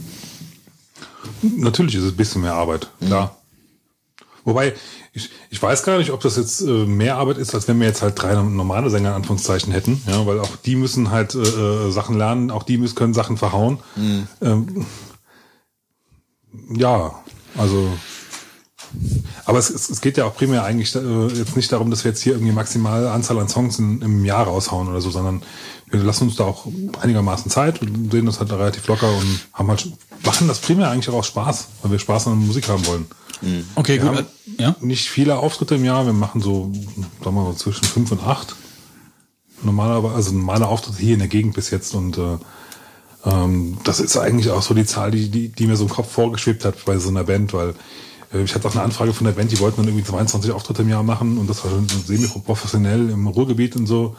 Natürlich 1.41 1.95
ist 1.95 2.03
es 2.03 2.11
ein 2.11 2.17
bisschen 2.17 2.41
mehr 2.41 2.53
Arbeit, 2.53 2.89
klar. 3.05 3.37
Wobei, 4.43 4.75
ich, 5.11 5.29
ich 5.49 5.61
weiß 5.61 5.83
gar 5.83 5.97
nicht, 5.97 6.11
ob 6.11 6.21
das 6.21 6.37
jetzt 6.37 6.61
äh, 6.61 6.85
mehr 6.85 7.17
Arbeit 7.17 7.37
ist, 7.37 7.53
als 7.53 7.67
wenn 7.67 7.79
wir 7.81 7.87
jetzt 7.87 8.01
halt 8.01 8.21
drei 8.21 8.33
normale 8.33 8.89
Sänger 8.89 9.09
in 9.09 9.15
Anführungszeichen 9.15 9.73
hätten, 9.73 10.01
ja, 10.07 10.25
weil 10.25 10.39
auch 10.39 10.55
die 10.55 10.77
müssen 10.77 11.11
halt 11.11 11.35
äh, 11.35 11.39
äh, 11.39 11.91
Sachen 11.91 12.17
lernen, 12.17 12.49
auch 12.49 12.63
die 12.63 12.77
müssen 12.77 12.95
können 12.95 13.13
Sachen 13.13 13.35
verhauen. 13.35 13.79
Ähm, 14.41 14.85
ja, 16.69 17.13
also 17.57 17.91
aber 19.45 19.59
es, 19.59 19.69
es, 19.69 19.89
es 19.89 20.01
geht 20.01 20.17
ja 20.17 20.25
auch 20.25 20.35
primär 20.35 20.63
eigentlich 20.63 20.95
äh, 20.95 21.27
jetzt 21.27 21.55
nicht 21.55 21.71
darum, 21.71 21.89
dass 21.89 22.03
wir 22.03 22.11
jetzt 22.11 22.21
hier 22.21 22.33
irgendwie 22.33 22.53
maximale 22.53 23.11
Anzahl 23.11 23.39
an 23.39 23.49
Songs 23.49 23.79
in, 23.79 24.01
im 24.01 24.25
Jahr 24.25 24.45
raushauen 24.45 24.87
oder 24.87 25.01
so, 25.01 25.09
sondern 25.09 25.41
wir 25.89 26.03
lassen 26.03 26.25
uns 26.25 26.35
da 26.35 26.43
auch 26.45 26.67
einigermaßen 27.01 27.49
Zeit 27.49 27.81
und 27.81 28.11
sehen 28.11 28.25
das 28.25 28.39
halt 28.39 28.51
relativ 28.51 28.87
locker 28.87 29.09
und 29.09 29.39
haben 29.53 29.69
halt 29.69 29.87
machen 30.25 30.47
das 30.47 30.59
primär 30.59 30.89
eigentlich 30.89 31.09
auch 31.09 31.19
aus 31.19 31.27
Spaß, 31.27 31.67
weil 31.81 31.91
wir 31.91 31.99
Spaß 31.99 32.27
an 32.27 32.39
der 32.39 32.47
Musik 32.47 32.67
haben 32.67 32.85
wollen. 32.87 33.05
Okay, 33.75 33.93
Wir 34.01 34.09
gut. 34.09 34.17
haben 34.17 34.25
äh, 34.57 34.61
Ja? 34.63 34.75
nicht 34.81 35.09
viele 35.09 35.37
Auftritte 35.37 35.75
im 35.75 35.85
Jahr, 35.85 36.05
wir 36.05 36.13
machen 36.13 36.41
so, 36.41 36.71
sagen 37.23 37.35
wir 37.35 37.43
mal, 37.43 37.55
zwischen 37.55 37.85
fünf 37.85 38.11
und 38.11 38.23
acht. 38.23 38.55
Normalerweise, 39.63 40.15
also 40.15 40.31
normale 40.33 40.67
Auftritte 40.67 40.97
hier 40.99 41.13
in 41.13 41.19
der 41.19 41.27
Gegend 41.27 41.53
bis 41.55 41.69
jetzt 41.69 41.93
und 41.95 42.17
äh, 42.17 42.37
ähm, 43.25 43.77
das 43.83 43.99
ist 43.99 44.17
eigentlich 44.17 44.51
auch 44.51 44.61
so 44.61 44.73
die 44.73 44.85
Zahl, 44.85 45.11
die, 45.11 45.29
die, 45.29 45.49
die 45.49 45.67
mir 45.67 45.75
so 45.75 45.83
im 45.85 45.89
Kopf 45.89 46.11
vorgeschwebt 46.11 46.65
hat 46.65 46.83
bei 46.85 46.97
so 46.97 47.09
einer 47.09 47.23
Band, 47.23 47.53
weil 47.53 47.73
äh, 48.33 48.41
ich 48.43 48.53
hatte 48.55 48.67
auch 48.67 48.73
eine 48.73 48.83
Anfrage 48.83 49.13
von 49.13 49.25
der 49.25 49.33
Band, 49.33 49.51
die 49.51 49.59
wollten 49.59 49.77
dann 49.77 49.87
irgendwie 49.87 50.03
22 50.05 50.51
Auftritte 50.51 50.81
im 50.83 50.89
Jahr 50.89 51.03
machen 51.03 51.37
und 51.37 51.49
das 51.49 51.63
war 51.63 51.71
schon 51.71 51.87
so 51.87 51.97
semi-professionell 52.05 53.09
im 53.09 53.27
Ruhrgebiet 53.27 53.75
und 53.75 53.87
so. 53.87 54.15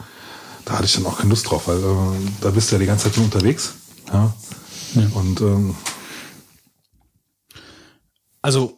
Da 0.69 0.75
hatte 0.75 0.85
ich 0.85 0.93
dann 0.93 1.07
auch 1.07 1.17
keine 1.17 1.31
Lust 1.31 1.49
drauf, 1.49 1.67
weil 1.67 1.79
äh, 1.79 2.29
da 2.41 2.51
bist 2.51 2.69
du 2.69 2.75
ja 2.75 2.79
die 2.79 2.85
ganze 2.85 3.05
Zeit 3.05 3.17
nur 3.17 3.25
unterwegs. 3.25 3.73
Ja. 4.13 4.31
Und 5.15 5.41
ähm, 5.41 5.75
Also, 8.43 8.77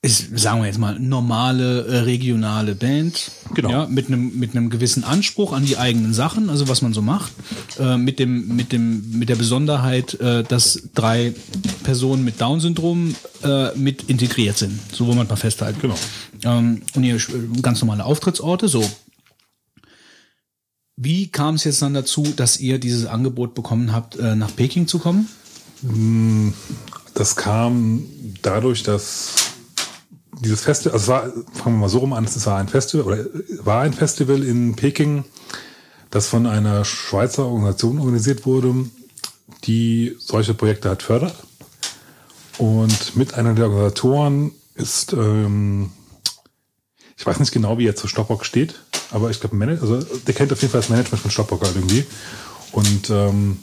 ist, 0.00 0.38
sagen 0.38 0.60
wir 0.60 0.66
jetzt 0.66 0.78
mal, 0.78 0.96
normale 1.00 1.86
äh, 1.86 1.98
regionale 1.98 2.76
Band. 2.76 3.32
Genau. 3.52 3.68
Ja, 3.68 3.86
mit 3.88 4.06
einem 4.06 4.38
mit 4.38 4.52
einem 4.54 4.70
gewissen 4.70 5.02
Anspruch 5.02 5.52
an 5.52 5.64
die 5.64 5.76
eigenen 5.76 6.14
Sachen, 6.14 6.50
also 6.50 6.68
was 6.68 6.82
man 6.82 6.94
so 6.94 7.02
macht, 7.02 7.32
äh, 7.80 7.96
mit 7.96 8.20
dem 8.20 8.54
mit 8.54 8.72
dem 8.72 9.18
mit 9.18 9.28
der 9.28 9.34
Besonderheit, 9.34 10.14
äh, 10.20 10.44
dass 10.44 10.88
drei 10.94 11.34
Personen 11.82 12.24
mit 12.24 12.40
Down-Syndrom 12.40 13.16
äh, 13.42 13.76
mit 13.76 14.04
integriert 14.04 14.56
sind. 14.56 14.78
So 14.92 15.08
wollen 15.08 15.18
wir 15.18 15.24
mal 15.24 15.34
festhalten. 15.34 15.80
Genau. 15.82 15.96
Ähm, 16.44 16.82
und 16.94 17.02
ihr 17.02 17.16
äh, 17.16 17.60
ganz 17.60 17.80
normale 17.80 18.04
Auftrittsorte, 18.04 18.68
so. 18.68 18.88
Wie 21.00 21.28
kam 21.28 21.54
es 21.54 21.62
jetzt 21.62 21.80
dann 21.80 21.94
dazu, 21.94 22.24
dass 22.24 22.58
ihr 22.58 22.80
dieses 22.80 23.06
Angebot 23.06 23.54
bekommen 23.54 23.92
habt, 23.92 24.16
äh, 24.16 24.34
nach 24.34 24.54
Peking 24.56 24.88
zu 24.88 24.98
kommen? 24.98 25.28
Das 27.14 27.36
kam 27.36 28.02
dadurch, 28.42 28.82
dass 28.82 29.34
dieses 30.40 30.62
Festival, 30.62 30.98
also 30.98 31.12
war, 31.12 31.32
fangen 31.52 31.76
wir 31.76 31.82
mal 31.82 31.88
so 31.88 31.98
rum 31.98 32.12
an, 32.12 32.24
es 32.24 32.44
war 32.46 32.58
ein 32.58 32.66
Festival, 32.66 33.06
oder 33.06 33.24
war 33.64 33.82
ein 33.82 33.92
Festival 33.92 34.42
in 34.42 34.74
Peking, 34.74 35.24
das 36.10 36.26
von 36.26 36.48
einer 36.48 36.84
Schweizer 36.84 37.44
Organisation 37.44 38.00
organisiert 38.00 38.44
wurde, 38.44 38.74
die 39.64 40.16
solche 40.18 40.54
Projekte 40.54 40.88
halt 40.88 41.04
fördert. 41.04 41.36
Und 42.58 43.14
mit 43.14 43.34
einer 43.34 43.54
der 43.54 43.66
Organisatoren 43.66 44.50
ist, 44.74 45.12
ähm, 45.12 45.92
Ich 47.16 47.26
weiß 47.26 47.40
nicht 47.40 47.52
genau, 47.52 47.78
wie 47.78 47.86
er 47.86 47.96
zu 47.96 48.06
Stoppock 48.08 48.44
steht, 48.44 48.80
aber 49.10 49.30
ich 49.30 49.40
glaube, 49.40 49.78
also 49.80 50.00
der 50.26 50.34
kennt 50.34 50.52
auf 50.52 50.60
jeden 50.60 50.72
Fall 50.72 50.80
das 50.80 50.90
Management 50.90 51.22
von 51.22 51.30
Stoppock 51.30 51.62
halt 51.62 51.76
irgendwie. 51.76 52.04
Und 52.72 53.10
ähm, 53.10 53.58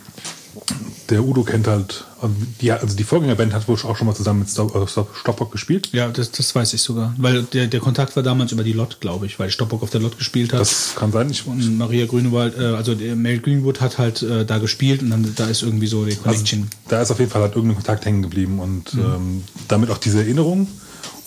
der 1.10 1.24
Udo 1.24 1.44
kennt 1.44 1.68
halt, 1.68 2.06
also 2.22 2.34
die, 2.62 2.72
also 2.72 2.96
die 2.96 3.04
Vorgängerband 3.04 3.54
hat 3.54 3.68
wohl 3.68 3.76
auch 3.76 3.96
schon 3.96 4.08
mal 4.08 4.16
zusammen 4.16 4.40
mit 4.40 4.50
Stoppock 4.50 5.52
gespielt. 5.52 5.90
Ja, 5.92 6.08
das, 6.10 6.32
das 6.32 6.56
weiß 6.56 6.74
ich 6.74 6.82
sogar. 6.82 7.14
Weil 7.18 7.44
der, 7.44 7.68
der 7.68 7.80
Kontakt 7.80 8.16
war 8.16 8.24
damals 8.24 8.52
über 8.52 8.64
die 8.64 8.74
Lot, 8.74 9.00
glaube 9.02 9.26
ich, 9.26 9.38
weil 9.38 9.52
Stoppock 9.52 9.84
auf 9.84 9.90
der 9.90 10.02
Lot 10.02 10.18
gespielt 10.18 10.54
hat. 10.54 10.62
Das 10.62 10.94
kann 10.96 11.12
sein. 11.12 11.30
Ich 11.30 11.46
und 11.46 11.78
Maria 11.78 12.06
Grünewald, 12.06 12.58
äh, 12.58 12.76
also 12.76 12.96
Mel 12.96 13.40
Greenwood 13.40 13.82
hat 13.82 13.98
halt 13.98 14.24
äh, 14.24 14.46
da 14.46 14.58
gespielt 14.58 15.02
und 15.02 15.12
dann 15.12 15.34
da 15.36 15.48
ist 15.48 15.62
irgendwie 15.62 15.88
so 15.88 16.06
die 16.06 16.16
Connection. 16.16 16.62
Also, 16.62 16.74
da 16.88 17.02
ist 17.02 17.12
auf 17.12 17.20
jeden 17.20 17.32
Fall 17.32 17.42
halt 17.42 17.56
irgendein 17.56 17.76
Kontakt 17.76 18.06
hängen 18.06 18.22
geblieben 18.22 18.60
und 18.60 18.94
mhm. 18.94 19.02
ähm, 19.02 19.44
damit 19.68 19.92
auch 19.92 19.98
diese 19.98 20.20
Erinnerung. 20.20 20.68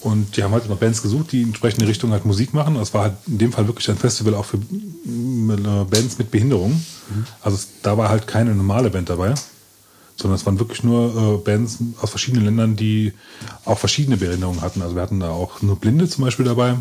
Und 0.01 0.37
die 0.37 0.45
haben 0.45 0.53
halt 0.53 0.69
noch 0.69 0.77
Bands 0.79 1.03
gesucht, 1.03 1.33
die 1.33 1.43
in 1.43 1.49
entsprechende 1.49 1.89
Richtung 1.89 2.13
halt 2.13 2.25
Musik 2.25 2.55
machen. 2.55 2.77
Das 2.77 2.95
war 2.95 3.03
halt 3.03 3.15
in 3.27 3.39
dem 3.39 3.53
Fall 3.53 3.67
wirklich 3.67 3.91
ein 3.91 3.97
Festival 3.97 4.35
auch 4.35 4.45
für 4.45 4.59
äh, 4.59 5.85
Bands 5.85 6.19
mit 6.19 6.31
Behinderung. 6.31 6.73
Mhm. 6.73 7.27
Also 7.43 7.59
da 7.83 7.97
war 7.99 8.09
halt 8.09 8.29
keine 8.29 8.55
normale 8.55 8.91
Band 8.91 9.11
dabei, 9.11 9.35
sondern 10.17 10.37
es 10.37 10.47
waren 10.47 10.61
wirklich 10.61 10.85
nur 10.85 11.41
äh, 11.41 11.45
Bands 11.45 11.79
aus 12.01 12.11
verschiedenen 12.11 12.45
Ländern, 12.45 12.77
die 12.77 13.13
auch 13.65 13.79
verschiedene 13.79 14.17
Behinderungen 14.17 14.61
hatten. 14.61 14.83
Also 14.83 14.95
wir 14.95 15.03
hatten 15.03 15.19
da 15.19 15.31
auch 15.31 15.63
nur 15.63 15.77
Blinde 15.77 16.09
zum 16.09 16.25
Beispiel 16.25 16.45
dabei. 16.45 16.77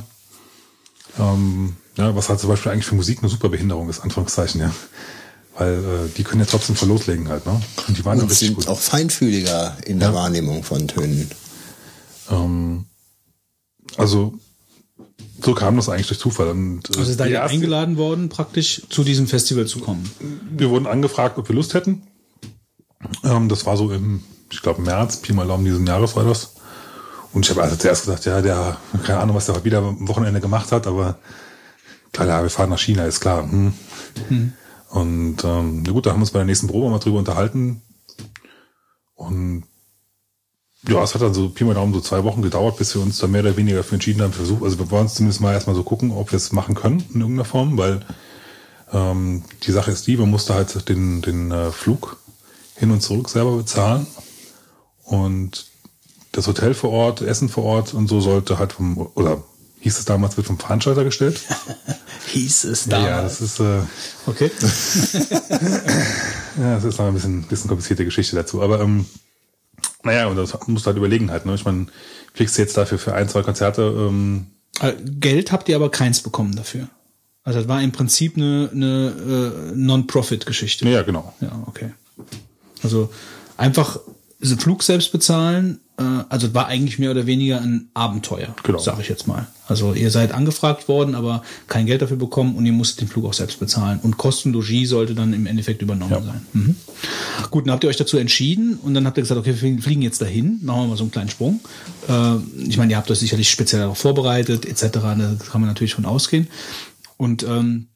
Ähm, 1.20 1.76
ja, 1.98 2.16
was 2.16 2.30
halt 2.30 2.40
zum 2.40 2.50
Beispiel 2.50 2.72
eigentlich 2.72 2.86
für 2.86 2.96
Musik 2.96 3.20
eine 3.20 3.30
super 3.30 3.50
Behinderung 3.50 3.90
ist, 3.90 4.02
Anführungszeichen, 4.02 4.62
ja. 4.62 4.72
Weil 5.58 5.74
äh, 5.74 6.10
die 6.16 6.24
können 6.24 6.42
ja 6.42 6.48
trotzdem 6.48 6.76
voll 6.76 6.90
loslegen 6.90 7.30
halt, 7.30 7.48
ne? 7.48 7.60
Und 7.88 7.98
die 7.98 8.06
waren 8.06 8.22
Und 8.22 8.32
sind 8.32 8.58
gut. 8.58 8.68
auch 8.68 8.78
feinfühliger 8.78 9.76
in 9.88 10.00
der 10.00 10.10
ja. 10.10 10.14
Wahrnehmung 10.14 10.64
von 10.64 10.88
Tönen. 10.88 11.32
Ähm, 12.30 12.86
also 13.96 14.34
so 15.42 15.54
kam 15.54 15.76
das 15.76 15.90
eigentlich 15.90 16.08
durch 16.08 16.20
Zufall. 16.20 16.50
Und, 16.50 16.90
äh, 16.90 16.98
also 16.98 17.12
ist 17.12 17.20
da 17.20 17.26
ja 17.26 17.46
eingeladen 17.46 17.98
worden, 17.98 18.30
praktisch 18.30 18.82
zu 18.90 19.04
diesem 19.04 19.28
Festival 19.28 19.66
zu 19.66 19.80
kommen? 19.80 20.10
Wir 20.50 20.70
wurden 20.70 20.88
angefragt, 20.88 21.38
ob 21.38 21.48
wir 21.48 21.56
Lust 21.56 21.74
hätten. 21.74 22.04
Ähm, 23.24 23.50
das 23.50 23.66
war 23.66 23.78
so 23.78 23.92
im, 23.92 24.24
ich 24.52 24.62
glaube, 24.62 24.82
März, 24.82 25.18
Pi 25.18 25.34
mal 25.34 25.48
Daumen 25.48 25.66
diesen 25.66 25.86
Jahres 25.86 26.16
war 26.16 26.24
das. 26.24 26.56
Und 27.34 27.46
ich 27.46 27.52
habe 27.52 27.62
also 27.62 27.76
zuerst 27.76 28.06
gesagt, 28.06 28.26
ja, 28.26 28.42
der, 28.42 28.78
keine 29.04 29.20
Ahnung, 29.20 29.36
was 29.36 29.46
der 29.46 29.64
wieder 29.64 29.80
am 29.80 30.08
Wochenende 30.08 30.42
gemacht 30.42 30.72
hat, 30.72 30.88
aber 30.88 31.20
klar, 32.12 32.28
ja, 32.28 32.42
wir 32.42 32.50
fahren 32.50 32.70
nach 32.70 32.80
China, 32.80 33.06
ist 33.06 33.20
klar. 33.20 33.44
Hm. 33.44 33.74
Hm. 34.30 34.54
Und 34.90 35.44
ähm, 35.44 35.84
na 35.86 35.92
gut, 35.92 36.06
da 36.06 36.12
haben 36.12 36.20
wir 36.20 36.24
uns 36.24 36.32
bei 36.32 36.40
der 36.40 36.46
nächsten 36.46 36.68
Probe 36.68 36.90
mal 36.90 37.00
drüber 37.00 37.20
unterhalten. 37.20 37.82
Und 39.16 39.66
ja, 40.88 41.04
es 41.04 41.14
hat 41.14 41.22
dann 41.22 41.34
so 41.34 41.50
Pi 41.50 41.64
mal 41.64 41.74
Daumen 41.74 41.94
so 41.94 42.02
zwei 42.02 42.24
Wochen 42.24 42.42
gedauert, 42.42 42.78
bis 42.78 42.96
wir 42.96 43.02
uns 43.02 43.18
da 43.18 43.28
mehr 43.28 43.42
oder 43.42 43.58
weniger 43.58 43.84
für 43.84 43.96
entschieden 43.96 44.22
haben, 44.22 44.34
versucht, 44.34 44.64
also 44.64 44.80
wir 44.80 44.90
wollen 44.92 45.08
zumindest 45.08 45.42
mal 45.42 45.54
erstmal 45.54 45.76
so 45.76 45.84
gucken, 45.84 46.12
ob 46.12 46.32
wir 46.32 46.38
es 46.38 46.52
machen 46.52 46.76
können 46.76 47.04
in 47.14 47.22
irgendeiner 47.22 47.46
Form, 47.46 47.78
weil 47.78 48.02
ähm, 48.94 49.44
die 49.64 49.72
Sache 49.72 49.92
ist 49.92 50.08
die, 50.08 50.18
man 50.18 50.30
musste 50.30 50.54
halt 50.54 50.88
den, 50.90 51.22
den 51.22 51.52
äh, 51.52 51.72
Flug 51.72 52.18
hin 52.76 52.92
und 52.92 53.02
zurück 53.02 53.30
selber 53.30 53.58
bezahlen 53.58 54.08
und 55.04 55.68
das 56.32 56.48
Hotel 56.48 56.74
vor 56.74 56.92
Ort, 56.92 57.22
Essen 57.22 57.50
vor 57.50 57.64
Ort 57.64 57.94
und 57.94 58.08
so 58.08 58.22
sollte 58.22 58.60
halt 58.60 58.74
vom, 58.74 59.10
oder 59.16 59.44
hieß 59.80 60.00
es 60.00 60.06
damals, 60.06 60.38
wird 60.38 60.48
vom 60.48 60.60
Veranstalter 60.60 61.04
gestellt. 61.04 61.42
hieß 62.28 62.66
es 62.66 62.86
damals. 62.86 63.10
Ja, 63.10 63.22
das 63.22 63.42
ist, 63.42 63.60
äh, 63.60 63.82
okay. 64.26 64.52
ja, 66.60 66.76
das 66.76 66.84
ist 66.84 67.00
noch 67.00 67.08
ein 67.08 67.14
bisschen, 67.14 67.44
bisschen 67.44 67.68
komplizierte 67.68 68.06
Geschichte 68.06 68.36
dazu, 68.36 68.62
aber, 68.62 68.82
ähm, 68.82 69.06
naja, 70.04 70.28
und 70.28 70.36
das 70.38 70.58
musst 70.68 70.86
du 70.86 70.88
halt 70.88 70.98
überlegen 70.98 71.32
halt, 71.32 71.46
ne? 71.46 71.56
Ich 71.56 71.66
meine, 71.66 71.88
fliegst 72.34 72.58
du 72.58 72.62
jetzt 72.62 72.78
dafür 72.78 73.00
für 73.00 73.14
ein, 73.14 73.30
zwei 73.30 73.42
Konzerte, 73.42 73.82
ähm, 73.82 74.48
äh, 74.80 74.94
Geld 75.04 75.52
habt 75.52 75.70
ihr 75.70 75.76
aber 75.76 75.90
keins 75.90 76.22
bekommen 76.22 76.56
dafür. 76.56 76.90
Also 77.44 77.60
das 77.60 77.68
war 77.68 77.82
im 77.82 77.92
Prinzip 77.92 78.36
eine, 78.36 78.70
eine 78.74 79.72
äh, 79.72 79.76
Non-Profit-Geschichte. 79.76 80.88
Ja, 80.88 81.04
genau. 81.04 81.34
Ja, 81.40 81.64
okay. 81.66 81.94
Also 82.84 83.10
einfach 83.56 84.00
Flug 84.40 84.84
selbst 84.84 85.12
bezahlen, 85.12 85.80
äh, 85.98 86.04
also 86.30 86.54
war 86.54 86.68
eigentlich 86.68 87.00
mehr 87.00 87.12
oder 87.12 87.26
weniger 87.26 87.60
ein 87.60 87.90
Abenteuer, 87.94 88.56
genau. 88.64 88.78
sage 88.78 89.02
ich 89.02 89.10
jetzt 89.10 89.28
mal. 89.28 89.48
Also 89.68 89.94
ihr 89.94 90.12
seid 90.12 90.32
angefragt 90.32 90.88
worden, 90.88 91.16
aber 91.16 91.44
kein 91.68 91.88
Geld 91.88 92.02
dafür 92.02 92.18
bekommen 92.18 92.56
und 92.56 92.66
ihr 92.66 92.72
musstet 92.72 93.02
den 93.02 93.08
Flug 93.08 93.26
auch 93.26 93.34
selbst 93.34 93.60
bezahlen. 93.60 94.00
Und 94.04 94.18
Kostenlogie 94.18 94.86
sollte 94.86 95.16
dann 95.16 95.34
im 95.34 95.48
Endeffekt 95.48 95.82
übernommen 95.82 96.12
ja. 96.12 96.22
sein. 96.22 96.46
Mhm. 96.54 96.76
Gut, 97.50 97.66
dann 97.66 97.74
habt 97.74 97.84
ihr 97.84 97.90
euch 97.90 97.98
dazu 97.98 98.18
entschieden 98.18 98.78
und 98.82 98.94
dann 98.94 99.06
habt 99.06 99.18
ihr 99.18 99.24
gesagt, 99.24 99.40
okay, 99.40 99.56
wir 99.60 99.82
fliegen 99.82 100.02
jetzt 100.02 100.22
dahin, 100.22 100.60
machen 100.62 100.84
wir 100.84 100.88
mal 100.90 100.98
so 100.98 101.04
einen 101.04 101.12
kleinen 101.12 101.30
Sprung. 101.30 101.60
Äh, 102.08 102.36
ich 102.68 102.78
meine, 102.78 102.92
ihr 102.92 102.98
habt 102.98 103.10
euch 103.10 103.20
sicherlich 103.20 103.50
speziell 103.50 103.82
darauf 103.82 103.98
vorbereitet, 103.98 104.66
etc. 104.66 104.84
Da 104.92 105.16
kann 105.50 105.62
man 105.62 105.66
natürlich 105.66 105.96
von 105.96 106.06
ausgehen. 106.06 106.48
Und 107.18 107.42
ähm, 107.44 107.88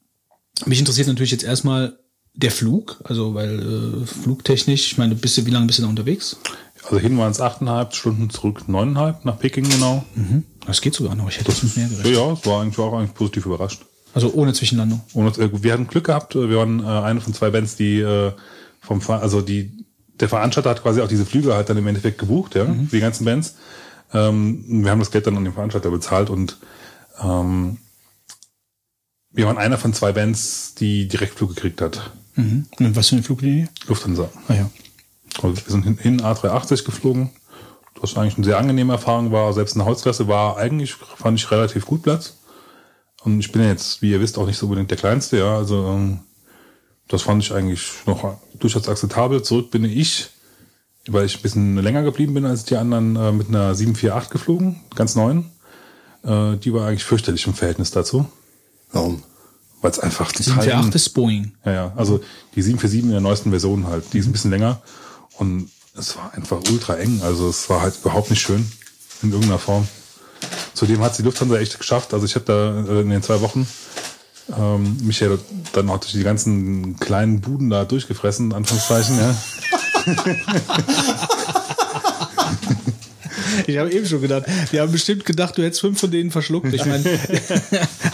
mich 0.66 0.80
interessiert 0.80 1.06
natürlich 1.06 1.30
jetzt 1.30 1.44
erstmal, 1.44 1.98
der 2.34 2.50
Flug, 2.50 3.00
also 3.04 3.34
weil 3.34 4.02
äh, 4.02 4.06
flugtechnisch, 4.06 4.92
ich 4.92 4.98
meine, 4.98 5.14
bist 5.14 5.36
du, 5.36 5.46
wie 5.46 5.50
lange 5.50 5.66
bist 5.66 5.78
du 5.78 5.82
da 5.82 5.88
unterwegs? 5.88 6.36
Also 6.84 6.98
hin 6.98 7.16
waren 7.18 7.30
es 7.30 7.40
achteinhalb 7.40 7.94
Stunden, 7.94 8.30
zurück 8.30 8.68
neuneinhalb 8.68 9.24
nach 9.24 9.38
Peking 9.38 9.68
genau. 9.68 10.04
Mhm. 10.14 10.44
Das 10.66 10.80
geht 10.80 10.94
sogar 10.94 11.14
noch. 11.14 11.28
Ich 11.28 11.36
hätte 11.36 11.46
das 11.46 11.62
mit 11.62 11.76
mehr 11.76 11.88
gerechnet. 11.88 12.16
Ja, 12.16 12.32
es 12.32 12.46
war 12.46 12.62
eigentlich 12.62 12.78
auch 12.78 12.92
eigentlich 12.96 13.14
positiv 13.14 13.46
überrascht. 13.46 13.82
Also 14.14 14.32
ohne 14.34 14.52
Zwischenlandung. 14.52 15.00
Ohne, 15.12 15.30
äh, 15.30 15.50
wir 15.62 15.72
hatten 15.72 15.86
Glück 15.86 16.04
gehabt. 16.04 16.34
Wir 16.34 16.56
waren 16.56 16.80
äh, 16.80 16.86
eine 16.86 17.20
von 17.20 17.34
zwei 17.34 17.50
Bands, 17.50 17.76
die 17.76 18.00
äh, 18.00 18.32
vom 18.80 19.00
also 19.08 19.40
die 19.40 19.84
der 20.20 20.28
Veranstalter 20.28 20.70
hat 20.70 20.82
quasi 20.82 21.00
auch 21.00 21.08
diese 21.08 21.24
Flüge 21.24 21.54
halt 21.54 21.68
dann 21.68 21.78
im 21.78 21.86
Endeffekt 21.86 22.18
gebucht, 22.18 22.54
ja, 22.54 22.64
mhm. 22.64 22.88
die 22.90 23.00
ganzen 23.00 23.24
Bands. 23.24 23.56
Ähm, 24.12 24.64
wir 24.84 24.90
haben 24.90 24.98
das 24.98 25.10
Geld 25.10 25.26
dann 25.26 25.36
an 25.36 25.44
den 25.44 25.54
Veranstalter 25.54 25.90
bezahlt 25.90 26.30
und 26.30 26.58
ähm, 27.20 27.78
wir 29.30 29.46
waren 29.46 29.58
einer 29.58 29.78
von 29.78 29.94
zwei 29.94 30.12
Bands, 30.12 30.74
die 30.74 31.08
Direktflug 31.08 31.54
gekriegt 31.54 31.80
hat. 31.80 32.12
Mhm. 32.34 32.66
Und 32.78 32.96
was 32.96 33.08
für 33.08 33.16
eine 33.16 33.22
Fluglinie? 33.22 33.68
Lufthansa. 33.86 34.30
Ah 34.48 34.54
ja. 34.54 34.70
Also 35.42 35.56
wir 35.56 35.70
sind 35.70 36.00
hin 36.00 36.20
A380 36.20 36.84
geflogen, 36.84 37.30
was 38.00 38.16
eigentlich 38.16 38.36
eine 38.36 38.44
sehr 38.44 38.58
angenehme 38.58 38.92
Erfahrung 38.92 39.32
war. 39.32 39.52
Selbst 39.52 39.74
eine 39.74 39.84
Holzklasse 39.84 40.28
war 40.28 40.56
eigentlich, 40.56 40.94
fand 40.94 41.38
ich, 41.38 41.50
relativ 41.50 41.86
gut 41.86 42.02
Platz. 42.02 42.34
Und 43.24 43.40
ich 43.40 43.52
bin 43.52 43.62
ja 43.62 43.68
jetzt, 43.68 44.02
wie 44.02 44.10
ihr 44.10 44.20
wisst, 44.20 44.36
auch 44.38 44.46
nicht 44.46 44.58
so 44.58 44.66
unbedingt 44.66 44.90
der 44.90 44.98
Kleinste, 44.98 45.38
ja. 45.38 45.56
Also 45.56 45.86
ähm, 45.86 46.20
das 47.08 47.22
fand 47.22 47.42
ich 47.42 47.52
eigentlich 47.52 47.88
noch 48.06 48.38
durchaus 48.58 48.88
akzeptabel. 48.88 49.42
Zurück 49.42 49.70
bin 49.70 49.84
ich, 49.84 50.30
weil 51.06 51.26
ich 51.26 51.36
ein 51.36 51.42
bisschen 51.42 51.76
länger 51.76 52.02
geblieben 52.02 52.34
bin 52.34 52.44
als 52.44 52.64
die 52.64 52.76
anderen, 52.76 53.16
äh, 53.16 53.32
mit 53.32 53.48
einer 53.48 53.74
748 53.74 54.30
geflogen, 54.30 54.80
ganz 54.94 55.14
neuen. 55.14 55.50
Äh, 56.24 56.56
die 56.56 56.72
war 56.72 56.88
eigentlich 56.88 57.04
fürchterlich 57.04 57.46
im 57.46 57.54
Verhältnis 57.54 57.90
dazu. 57.90 58.26
Warum? 58.90 59.22
Weil 59.82 59.90
es 59.90 59.98
einfach 59.98 60.32
total... 60.32 60.62
748 60.62 60.94
ist 60.94 61.08
Boeing. 61.10 61.52
Ja, 61.64 61.72
ja, 61.72 61.92
also 61.96 62.18
die 62.54 62.62
747 62.62 63.02
in 63.04 63.10
der 63.10 63.20
neuesten 63.20 63.50
Version 63.50 63.86
halt, 63.86 64.04
die 64.12 64.18
ist 64.18 64.26
ein 64.26 64.32
bisschen 64.32 64.50
länger 64.50 64.80
und 65.38 65.68
es 65.96 66.16
war 66.16 66.32
einfach 66.32 66.60
ultra 66.70 66.96
eng, 66.96 67.20
also 67.22 67.48
es 67.48 67.68
war 67.68 67.82
halt 67.82 67.96
überhaupt 68.00 68.30
nicht 68.30 68.40
schön 68.40 68.70
in 69.22 69.30
irgendeiner 69.30 69.58
Form. 69.58 69.86
Zudem 70.74 71.00
hat 71.02 71.18
die 71.18 71.22
Lufthansa 71.22 71.58
echt 71.58 71.78
geschafft, 71.78 72.14
also 72.14 72.24
ich 72.24 72.34
habe 72.34 72.46
da 72.46 72.92
äh, 72.92 73.00
in 73.02 73.10
den 73.10 73.22
zwei 73.22 73.40
Wochen 73.42 73.66
ähm, 74.56 74.96
mich 75.02 75.20
ja 75.20 75.28
dann 75.72 75.90
auch 75.90 75.98
durch 75.98 76.12
die 76.12 76.22
ganzen 76.22 76.98
kleinen 76.98 77.40
Buden 77.40 77.70
da 77.70 77.84
durchgefressen, 77.84 78.52
Anführungszeichen, 78.52 79.18
ja. 79.18 79.34
Ich 83.66 83.78
habe 83.78 83.92
eben 83.92 84.06
schon 84.06 84.20
gedacht, 84.20 84.44
die 84.72 84.80
haben 84.80 84.92
bestimmt 84.92 85.24
gedacht, 85.24 85.56
du 85.56 85.62
hättest 85.62 85.80
fünf 85.80 86.00
von 86.00 86.10
denen 86.10 86.30
verschluckt. 86.30 86.72
Ich 86.72 86.84
meine, 86.84 87.04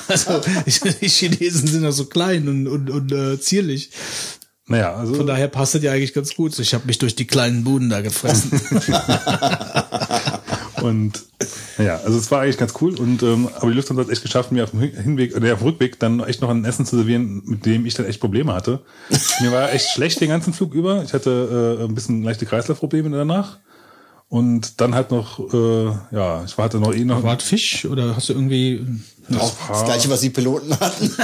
also 0.09 0.41
die 0.67 1.09
Chinesen 1.09 1.69
sind 1.69 1.83
ja 1.83 1.93
so 1.93 2.07
klein 2.07 2.49
und, 2.49 2.67
und, 2.67 2.91
und 2.91 3.13
äh, 3.13 3.41
zierlich. 3.41 3.91
Naja, 4.67 4.95
also. 4.95 5.15
Von 5.15 5.27
daher 5.27 5.49
passt 5.49 5.75
das 5.75 5.83
ja 5.83 5.93
eigentlich 5.93 6.13
ganz 6.13 6.35
gut. 6.35 6.59
Ich 6.59 6.75
habe 6.75 6.87
mich 6.87 6.99
durch 6.99 7.17
die 7.17 7.27
kleinen 7.27 7.65
Buden 7.65 7.89
da 7.89 8.03
gefressen. 8.03 8.61
und 10.83 11.23
ja, 11.79 11.97
also 12.05 12.19
es 12.19 12.31
war 12.31 12.43
eigentlich 12.43 12.59
ganz 12.59 12.75
cool. 12.83 12.99
Und 12.99 13.23
ähm, 13.23 13.49
aber 13.57 13.71
die 13.71 13.77
Lufthansa 13.77 14.03
hat 14.03 14.11
echt 14.11 14.21
geschafft, 14.21 14.53
mir 14.53 14.65
auf 14.65 14.73
dem 14.73 14.81
Hinweg 14.81 15.35
oder 15.35 15.55
auf 15.55 15.61
dem 15.61 15.69
Rückweg 15.69 15.99
dann 15.99 16.21
echt 16.21 16.43
noch 16.43 16.51
ein 16.51 16.67
Essen 16.67 16.85
zu 16.85 16.97
servieren, 16.97 17.43
mit 17.47 17.65
dem 17.65 17.87
ich 17.87 17.95
dann 17.95 18.05
echt 18.05 18.21
Probleme 18.21 18.53
hatte. 18.53 18.81
mir 19.41 19.53
war 19.53 19.73
echt 19.73 19.89
schlecht 19.89 20.21
den 20.21 20.29
ganzen 20.29 20.53
Flug 20.53 20.75
über. 20.75 21.03
Ich 21.03 21.15
hatte 21.15 21.79
äh, 21.81 21.85
ein 21.85 21.95
bisschen 21.95 22.23
leichte 22.23 22.45
Kreislaufprobleme 22.45 23.09
danach. 23.09 23.59
Und 24.31 24.81
dann 24.81 24.95
halt 24.95 25.11
noch, 25.11 25.39
äh, 25.55 25.87
ja, 26.11 26.45
ich 26.45 26.57
hatte 26.59 26.79
noch 26.79 26.93
eh 26.93 27.05
noch. 27.05 27.23
War 27.23 27.39
Fisch 27.39 27.87
oder 27.87 28.15
hast 28.15 28.29
du 28.29 28.35
irgendwie. 28.35 28.87
Das, 29.29 29.41
auch 29.41 29.53
das 29.69 29.85
gleiche, 29.85 30.11
was 30.11 30.21
die 30.21 30.31
Piloten 30.31 30.79
hatten. 30.79 31.05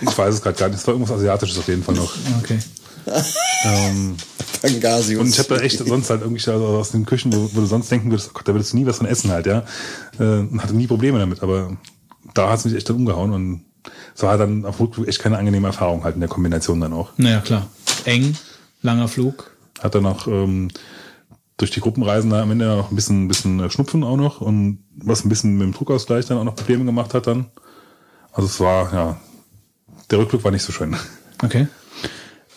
ich 0.00 0.18
weiß 0.18 0.34
es 0.34 0.42
gerade 0.42 0.56
gar 0.56 0.68
nicht. 0.68 0.78
Es 0.78 0.86
war 0.86 0.94
irgendwas 0.94 1.16
Asiatisches 1.16 1.58
auf 1.58 1.66
jeden 1.68 1.82
Fall 1.82 1.96
noch. 1.96 2.12
Okay. 2.40 2.58
ähm, 3.64 4.16
Pangasius. 4.60 5.20
Und 5.20 5.28
ich 5.28 5.38
habe 5.38 5.56
da 5.56 5.60
echt 5.60 5.78
sonst 5.78 6.10
halt 6.10 6.22
irgendwie 6.22 6.50
also 6.50 6.66
aus 6.66 6.90
den 6.90 7.06
Küchen, 7.06 7.32
wo, 7.32 7.50
wo, 7.52 7.60
du 7.60 7.66
sonst 7.66 7.90
denken 7.90 8.10
würdest, 8.10 8.28
oh 8.30 8.32
Gott, 8.34 8.46
da 8.46 8.52
würdest 8.52 8.72
du 8.72 8.76
nie 8.76 8.86
was 8.86 8.98
von 8.98 9.06
essen 9.06 9.30
halt, 9.30 9.46
ja. 9.46 9.64
Äh, 10.18 10.40
und 10.40 10.62
hatte 10.62 10.74
nie 10.74 10.86
Probleme 10.86 11.18
damit, 11.18 11.42
aber 11.42 11.76
da 12.34 12.50
hat 12.50 12.60
es 12.60 12.64
mich 12.64 12.74
echt 12.74 12.88
dann 12.88 12.96
umgehauen 12.96 13.32
und 13.32 13.64
es 14.14 14.22
war 14.22 14.36
dann 14.38 14.64
auf 14.66 14.76
echt 15.06 15.20
keine 15.20 15.38
angenehme 15.38 15.68
Erfahrung 15.68 16.04
halt 16.04 16.14
in 16.14 16.20
der 16.20 16.28
Kombination 16.28 16.80
dann 16.80 16.92
auch. 16.92 17.10
Naja, 17.16 17.40
klar. 17.40 17.66
Eng, 18.04 18.36
langer 18.82 19.08
Flug. 19.08 19.56
Hat 19.80 19.94
er 19.94 20.00
noch 20.00 20.26
ähm, 20.26 20.68
durch 21.56 21.70
die 21.70 21.80
Gruppenreisen 21.80 22.30
da 22.30 22.42
am 22.42 22.50
Ende 22.50 22.66
noch 22.66 22.90
ein 22.90 22.96
bisschen, 22.96 23.28
bisschen 23.28 23.60
äh, 23.60 23.70
Schnupfen 23.70 24.02
auch 24.04 24.16
noch 24.16 24.40
und 24.40 24.82
was 24.96 25.24
ein 25.24 25.28
bisschen 25.28 25.58
mit 25.58 25.62
dem 25.62 25.72
Druckausgleich 25.72 26.26
dann 26.26 26.38
auch 26.38 26.44
noch 26.44 26.56
Probleme 26.56 26.84
gemacht 26.84 27.14
hat 27.14 27.26
dann. 27.26 27.46
Also 28.32 28.48
es 28.48 28.60
war, 28.60 28.92
ja, 28.92 29.20
der 30.10 30.18
Rückblick 30.18 30.44
war 30.44 30.50
nicht 30.50 30.62
so 30.62 30.72
schön. 30.72 30.96
Okay. 31.42 31.66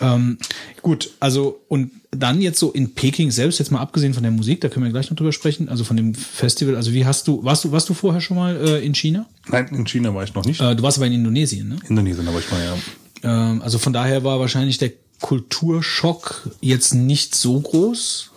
Ähm, 0.01 0.37
gut, 0.81 1.11
also 1.19 1.61
und 1.67 1.91
dann 2.11 2.41
jetzt 2.41 2.59
so 2.59 2.71
in 2.71 2.93
Peking 2.93 3.31
selbst, 3.31 3.59
jetzt 3.59 3.71
mal 3.71 3.79
abgesehen 3.79 4.13
von 4.13 4.23
der 4.23 4.31
Musik, 4.31 4.61
da 4.61 4.69
können 4.69 4.85
wir 4.85 4.91
gleich 4.91 5.09
noch 5.09 5.17
drüber 5.17 5.31
sprechen, 5.31 5.69
also 5.69 5.83
von 5.83 5.95
dem 5.95 6.13
Festival, 6.13 6.75
also 6.75 6.93
wie 6.93 7.05
hast 7.05 7.27
du, 7.27 7.43
warst 7.43 7.63
du, 7.63 7.71
warst 7.71 7.89
du 7.89 7.93
vorher 7.93 8.21
schon 8.21 8.37
mal 8.37 8.55
äh, 8.57 8.85
in 8.85 8.93
China? 8.93 9.25
Nein, 9.47 9.67
in 9.67 9.85
China 9.87 10.13
war 10.13 10.23
ich 10.23 10.33
noch 10.33 10.45
nicht. 10.45 10.61
Äh, 10.61 10.75
du 10.75 10.83
warst 10.83 10.97
aber 10.97 11.07
in 11.07 11.13
Indonesien, 11.13 11.69
ne? 11.69 11.77
Indonesien, 11.87 12.27
aber 12.27 12.39
ich 12.39 12.51
war 12.51 12.59
ja. 12.59 12.75
Ähm, 13.23 13.61
also 13.61 13.77
von 13.77 13.93
daher 13.93 14.23
war 14.23 14.39
wahrscheinlich 14.39 14.77
der 14.77 14.91
Kulturschock 15.23 16.49
jetzt 16.59 16.93
nicht 16.93 17.33
so 17.33 17.57
groß, 17.57 18.29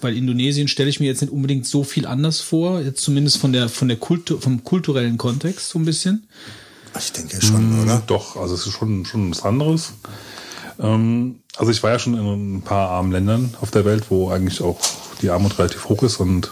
weil 0.00 0.16
Indonesien 0.16 0.66
stelle 0.66 0.90
ich 0.90 0.98
mir 0.98 1.06
jetzt 1.06 1.20
nicht 1.20 1.32
unbedingt 1.32 1.66
so 1.66 1.84
viel 1.84 2.04
anders 2.04 2.40
vor, 2.40 2.80
jetzt 2.80 3.00
zumindest 3.00 3.38
von 3.38 3.52
der 3.52 3.68
von 3.68 3.86
der 3.86 3.96
Kultur, 3.96 4.40
vom 4.40 4.64
kulturellen 4.64 5.18
Kontext 5.18 5.68
so 5.68 5.78
ein 5.78 5.84
bisschen. 5.84 6.26
Ich 6.98 7.12
denke 7.12 7.40
schon, 7.40 7.78
Mm, 7.78 7.82
oder? 7.84 8.02
Doch, 8.08 8.36
also 8.36 8.54
es 8.54 8.66
ist 8.66 8.72
schon, 8.72 9.06
schon 9.06 9.30
was 9.30 9.44
anderes. 9.44 9.92
Ähm, 10.80 11.36
also 11.56 11.70
ich 11.70 11.80
war 11.84 11.92
ja 11.92 12.00
schon 12.00 12.14
in 12.14 12.56
ein 12.56 12.62
paar 12.62 12.90
armen 12.90 13.12
Ländern 13.12 13.54
auf 13.60 13.70
der 13.70 13.84
Welt, 13.84 14.06
wo 14.10 14.30
eigentlich 14.30 14.60
auch 14.60 14.80
die 15.22 15.30
Armut 15.30 15.58
relativ 15.60 15.88
hoch 15.88 16.02
ist 16.02 16.16
und 16.16 16.50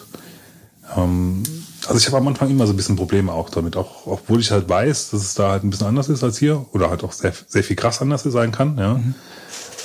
ähm, 0.96 1.42
also 1.86 1.98
ich 1.98 2.06
habe 2.06 2.18
am 2.18 2.28
Anfang 2.28 2.48
immer 2.48 2.66
so 2.68 2.72
ein 2.72 2.76
bisschen 2.76 2.94
Probleme 2.94 3.32
auch 3.32 3.50
damit, 3.50 3.76
auch 3.76 4.06
obwohl 4.06 4.38
ich 4.38 4.52
halt 4.52 4.68
weiß, 4.68 5.10
dass 5.10 5.22
es 5.22 5.34
da 5.34 5.50
halt 5.50 5.64
ein 5.64 5.70
bisschen 5.70 5.88
anders 5.88 6.08
ist 6.08 6.22
als 6.22 6.38
hier 6.38 6.64
oder 6.72 6.90
halt 6.90 7.02
auch 7.02 7.12
sehr, 7.12 7.32
sehr 7.48 7.64
viel 7.64 7.74
krass 7.74 8.00
anders 8.00 8.22
sein 8.22 8.52
kann. 8.52 8.78
Ja. 8.78 9.00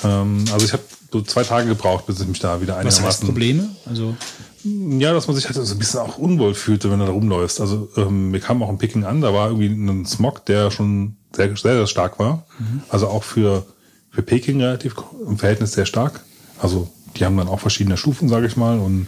Ähm, 0.05 0.45
also 0.51 0.65
ich 0.65 0.73
habe 0.73 0.83
so 1.11 1.21
zwei 1.21 1.43
Tage 1.43 1.67
gebraucht, 1.67 2.05
bis 2.07 2.19
ich 2.19 2.27
mich 2.27 2.39
da 2.39 2.61
wieder 2.61 2.73
Was 2.77 2.85
heißt 2.85 2.97
einigermaßen 2.97 3.25
Probleme? 3.27 3.69
Also 3.85 4.15
ja, 4.63 5.13
dass 5.13 5.27
man 5.27 5.35
sich 5.35 5.45
halt 5.45 5.55
so 5.55 5.61
ein 5.73 5.77
bisschen 5.79 5.99
auch 5.99 6.17
unwohl 6.17 6.55
fühlte, 6.55 6.89
wenn 6.91 6.99
er 6.99 7.05
da 7.05 7.11
rumläuft. 7.11 7.61
Also 7.61 7.87
ähm, 7.97 8.33
wir 8.33 8.39
kamen 8.39 8.63
auch 8.63 8.69
in 8.69 8.77
Peking 8.79 9.03
an, 9.03 9.21
da 9.21 9.33
war 9.33 9.49
irgendwie 9.49 9.67
ein 9.67 10.05
Smog, 10.07 10.45
der 10.45 10.71
schon 10.71 11.15
sehr, 11.35 11.49
sehr, 11.55 11.75
sehr 11.75 11.87
stark 11.87 12.17
war. 12.19 12.45
Also 12.89 13.07
auch 13.07 13.23
für, 13.23 13.65
für 14.09 14.23
Peking 14.23 14.59
relativ 14.61 14.95
im 15.27 15.37
Verhältnis 15.37 15.73
sehr 15.73 15.85
stark. 15.85 16.21
Also 16.59 16.89
die 17.15 17.25
haben 17.25 17.37
dann 17.37 17.47
auch 17.47 17.59
verschiedene 17.59 17.95
Stufen, 17.97 18.27
sage 18.27 18.47
ich 18.47 18.57
mal. 18.57 18.79
Und 18.79 19.07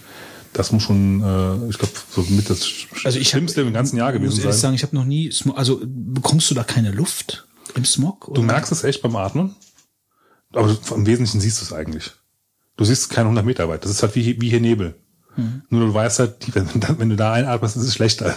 das 0.54 0.72
muss 0.72 0.84
schon, 0.84 1.22
äh, 1.24 1.70
ich 1.70 1.78
glaube, 1.80 1.94
so 2.12 2.22
mit 2.30 2.50
das 2.50 2.68
Also 3.04 3.18
ich 3.18 3.26
hab- 3.28 3.32
Schlimmste 3.40 3.62
im 3.62 3.74
ganzen 3.74 3.98
Jahr 3.98 4.14
ich 4.14 4.20
muss 4.20 4.30
gewesen 4.30 4.42
ehrlich 4.42 4.54
sein. 4.56 4.62
sagen, 4.62 4.76
ich 4.76 4.84
habe 4.84 4.96
noch 4.96 5.06
nie 5.06 5.32
Smog, 5.32 5.58
also 5.58 5.82
bekommst 5.84 6.52
du 6.52 6.56
da 6.56 6.64
keine 6.64 6.92
Luft 6.92 7.48
im 7.76 7.84
Smog? 7.86 8.30
Du 8.34 8.44
merkst 8.44 8.72
es 8.72 8.84
echt 8.84 9.02
beim 9.02 9.16
Atmen, 9.16 9.56
aber 10.58 10.78
im 10.96 11.06
Wesentlichen 11.06 11.40
siehst 11.42 11.62
du 11.62 11.66
es 11.66 11.74
eigentlich. 11.74 12.12
Du 12.76 12.86
siehst 12.86 13.10
keine 13.10 13.26
100 13.26 13.46
Meter 13.46 13.70
weit. 13.70 13.84
Das 13.84 13.92
ist 13.92 14.04
halt 14.04 14.16
wie, 14.16 14.40
wie 14.42 14.50
hier 14.50 14.60
Nebel. 14.62 14.96
Nur 15.70 15.86
du 15.88 15.94
weißt 15.94 16.20
halt, 16.20 16.56
wenn, 16.56 16.68
wenn 17.00 17.10
du 17.10 17.16
da 17.16 17.34
einatmest, 17.34 17.78
ist 17.78 17.84
es 17.84 17.94
schlechter. 17.94 18.36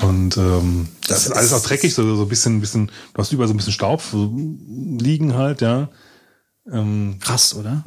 Und 0.00 0.36
ähm, 0.36 0.88
das, 1.08 1.24
Das 1.24 1.26
ist 1.26 1.32
alles 1.32 1.52
auch 1.52 1.62
dreckig, 1.62 1.92
so, 1.94 2.16
so 2.16 2.22
ein 2.22 2.28
bisschen, 2.28 2.60
bisschen, 2.60 2.86
du 2.86 3.18
hast 3.20 3.32
überall 3.32 3.48
so 3.48 3.54
ein 3.54 3.56
bisschen 3.56 3.72
Staub 3.72 4.00
so 4.02 4.32
liegen 4.98 5.34
halt, 5.34 5.60
ja. 5.62 5.88
Ähm, 6.70 7.18
Krass, 7.20 7.54
oder? 7.54 7.82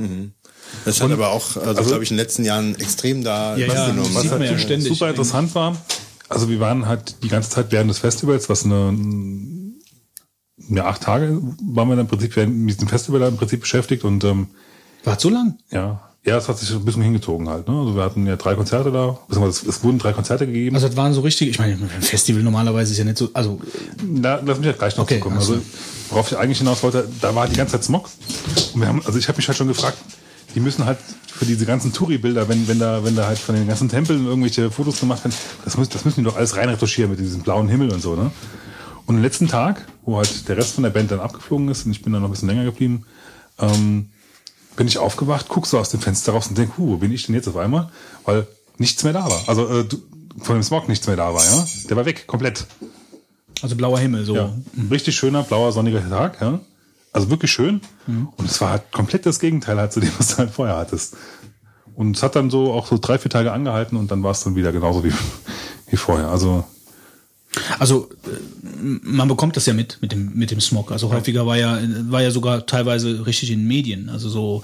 Das 0.85 1.01
hat 1.01 1.11
aber 1.11 1.29
auch, 1.29 1.55
also, 1.57 1.83
glaube 1.83 2.03
ich, 2.03 2.11
in 2.11 2.17
den 2.17 2.23
letzten 2.23 2.43
Jahren 2.43 2.75
extrem 2.75 3.23
da 3.23 3.55
Ja, 3.57 3.67
ja, 3.67 3.87
genommen. 3.89 4.13
das 4.13 4.21
sieht 4.23 4.31
man 4.31 4.41
ja 4.41 4.49
halt 4.49 4.61
ständig. 4.61 4.89
super 4.89 5.09
interessant 5.09 5.53
war, 5.55 5.75
also 6.29 6.49
wir 6.49 6.59
waren 6.59 6.85
halt 6.85 7.23
die 7.23 7.27
ganze 7.29 7.49
Zeit 7.49 7.71
während 7.71 7.89
des 7.89 7.99
Festivals, 7.99 8.49
was 8.49 8.65
eine, 8.65 8.93
ja, 10.70 10.86
acht 10.86 11.01
Tage 11.01 11.41
waren 11.74 11.88
wir 11.89 11.95
dann 11.95 12.05
im 12.05 12.07
Prinzip 12.07 12.36
während 12.36 12.70
diesem 12.70 12.88
Festival 12.88 13.20
da 13.20 13.28
im 13.28 13.38
Prinzip 13.38 13.61
beschäftigt 13.61 14.03
und 14.03 14.24
ähm, 14.24 14.47
War 15.03 15.20
so 15.20 15.30
lang? 15.30 15.57
Ja, 15.72 16.01
ja, 16.26 16.38
es 16.38 16.49
hat 16.49 16.59
sich 16.59 16.70
ein 16.72 16.84
bisschen 16.84 17.01
hingezogen 17.01 17.47
halt. 17.49 17.67
Ne? 17.67 17.74
Also 17.80 17.95
wir 17.95 18.03
hatten 18.03 18.28
ja 18.28 18.36
drei 18.36 18.53
Konzerte 18.53 18.91
da, 18.91 19.17
beziehungsweise 19.28 19.67
es, 19.70 19.78
es 19.78 19.84
wurden 19.84 19.99
drei 19.99 20.11
Konzerte 20.13 20.45
gegeben. 20.45 20.76
Also 20.76 20.88
das 20.88 20.97
waren 20.97 21.13
so 21.13 21.22
richtig, 21.22 21.49
ich 21.49 21.59
meine, 21.59 21.74
ein 21.74 22.01
Festival 22.01 22.43
normalerweise 22.43 22.91
ist 22.91 22.97
ja 22.97 23.05
nicht 23.05 23.17
so, 23.17 23.30
also 23.34 23.59
da, 24.03 24.41
lass 24.45 24.57
mich 24.57 24.67
halt 24.67 24.78
gleich 24.78 24.97
noch 24.97 25.05
Okay, 25.05 25.15
zu 25.15 25.22
kommen. 25.22 25.38
ach 25.39 25.43
so. 25.43 25.53
Also 25.53 25.65
worauf 26.09 26.32
ich 26.32 26.38
eigentlich 26.38 26.57
hinaus 26.59 26.84
wollte, 26.84 27.07
da 27.22 27.34
war 27.34 27.47
die 27.47 27.55
ganze 27.55 27.74
Zeit 27.74 27.84
Smog. 27.86 28.09
Und 28.74 28.82
wir 28.82 28.88
haben, 28.88 29.01
also 29.05 29.17
ich 29.17 29.28
habe 29.30 29.38
mich 29.38 29.47
halt 29.47 29.57
schon 29.57 29.70
gefragt, 29.70 29.97
die 30.55 30.59
müssen 30.59 30.86
halt 30.86 30.97
für 31.28 31.45
diese 31.45 31.65
ganzen 31.65 31.93
Touri-Bilder, 31.93 32.49
wenn, 32.49 32.67
wenn 32.67 32.80
da, 32.80 33.03
wenn 33.05 33.15
da 33.15 33.26
halt 33.28 33.39
von 33.39 33.55
den 33.55 33.67
ganzen 33.67 33.88
Tempeln 33.88 34.26
irgendwelche 34.26 34.70
Fotos 34.72 34.99
gemacht 34.99 35.24
werden, 35.24 35.34
das, 35.63 35.78
muss, 35.78 35.88
das 35.89 36.03
müssen 36.03 36.20
die 36.20 36.26
doch 36.26 36.36
alles 36.36 36.57
rein 36.57 36.67
retuschieren 36.70 37.11
mit 37.11 37.20
diesem 37.20 37.41
blauen 37.43 37.70
Himmel 37.70 37.91
und 37.93 38.01
so, 38.01 38.15
ne? 38.15 38.30
Und 39.10 39.16
am 39.16 39.24
letzten 39.24 39.47
Tag, 39.47 39.88
wo 40.03 40.18
halt 40.18 40.47
der 40.47 40.55
Rest 40.55 40.76
von 40.76 40.84
der 40.84 40.91
Band 40.91 41.10
dann 41.10 41.20
abgeflogen 41.20 41.68
ist 41.70 41.84
und 41.84 41.91
ich 41.93 42.03
bin 42.03 42.14
dann 42.14 42.22
noch 42.22 42.30
ein 42.30 42.32
bisschen 42.32 42.47
länger 42.47 42.66
geblieben, 42.66 43.07
ähm, 43.57 44.12
bin 44.76 44.86
ich 44.86 44.99
aufgewacht, 44.99 45.47
guck 45.49 45.66
so 45.66 45.80
aus 45.80 45.89
dem 45.89 45.99
Fenster 45.99 46.34
raus 46.34 46.45
und 46.45 46.60
denk, 46.60 46.78
huh, 46.78 46.89
wo 46.89 46.97
bin 46.97 47.12
ich 47.12 47.26
denn 47.26 47.34
jetzt 47.34 47.47
auf 47.47 47.57
einmal? 47.57 47.89
Weil 48.26 48.45
nichts 48.78 49.03
mehr 49.03 49.14
da 49.14 49.26
war. 49.28 49.41
Also 49.47 49.68
äh, 49.68 49.84
du, 49.84 49.97
von 50.38 50.57
dem 50.57 50.62
Smog 50.62 50.88
nichts 50.88 51.07
mehr 51.07 51.16
da 51.16 51.34
war, 51.34 51.43
ja. 51.43 51.66
Der 51.89 51.97
war 51.97 52.05
weg, 52.05 52.28
komplett. 52.28 52.68
also 53.64 53.76
blauer 53.76 53.97
Himmel 53.97 54.26
so. 54.26 54.36
Ja. 54.36 54.53
Richtig 54.91 55.16
schöner, 55.16 55.41
blauer, 55.41 55.72
sonniger 55.72 56.07
Tag, 56.07 56.39
ja. 56.39 56.60
Also 57.12 57.32
wirklich 57.32 57.51
schön. 57.51 57.82
Und 58.38 58.45
es 58.45 58.62
war 58.62 58.70
halt 58.70 58.91
komplett 58.91 59.26
das 59.26 59.39
Gegenteil 59.39 59.80
halt 59.80 59.91
zu 59.91 60.01
dem, 60.01 60.12
was 60.20 60.28
du 60.28 60.38
halt 60.38 60.51
vorher 60.51 60.76
hattest. 60.76 61.18
Und 61.95 62.16
es 62.16 62.22
hat 62.22 62.36
dann 62.36 62.51
so 62.51 62.74
auch 62.74 62.86
so 62.86 62.99
drei, 63.01 63.18
vier 63.18 63.32
Tage 63.32 63.53
angehalten 63.53 63.97
und 63.97 64.12
dann 64.12 64.22
war 64.22 64.30
es 64.30 64.43
dann 64.43 64.55
wieder 64.55 64.72
genauso 64.72 65.03
wie, 65.03 65.14
wie 65.88 65.97
vorher. 65.97 66.28
Also 66.28 66.64
Also 67.79 68.09
äh, 68.25 68.29
man 68.81 69.27
bekommt 69.27 69.55
das 69.55 69.65
ja 69.65 69.73
mit 69.73 69.97
mit 70.01 70.11
dem 70.11 70.31
mit 70.35 70.51
dem 70.51 70.61
Smog. 70.61 70.91
Also 70.91 71.11
häufiger 71.11 71.45
war 71.45 71.57
ja 71.57 71.79
war 72.07 72.21
ja 72.21 72.31
sogar 72.31 72.65
teilweise 72.65 73.25
richtig 73.25 73.51
in 73.51 73.67
Medien. 73.67 74.09
Also 74.09 74.29
so 74.29 74.63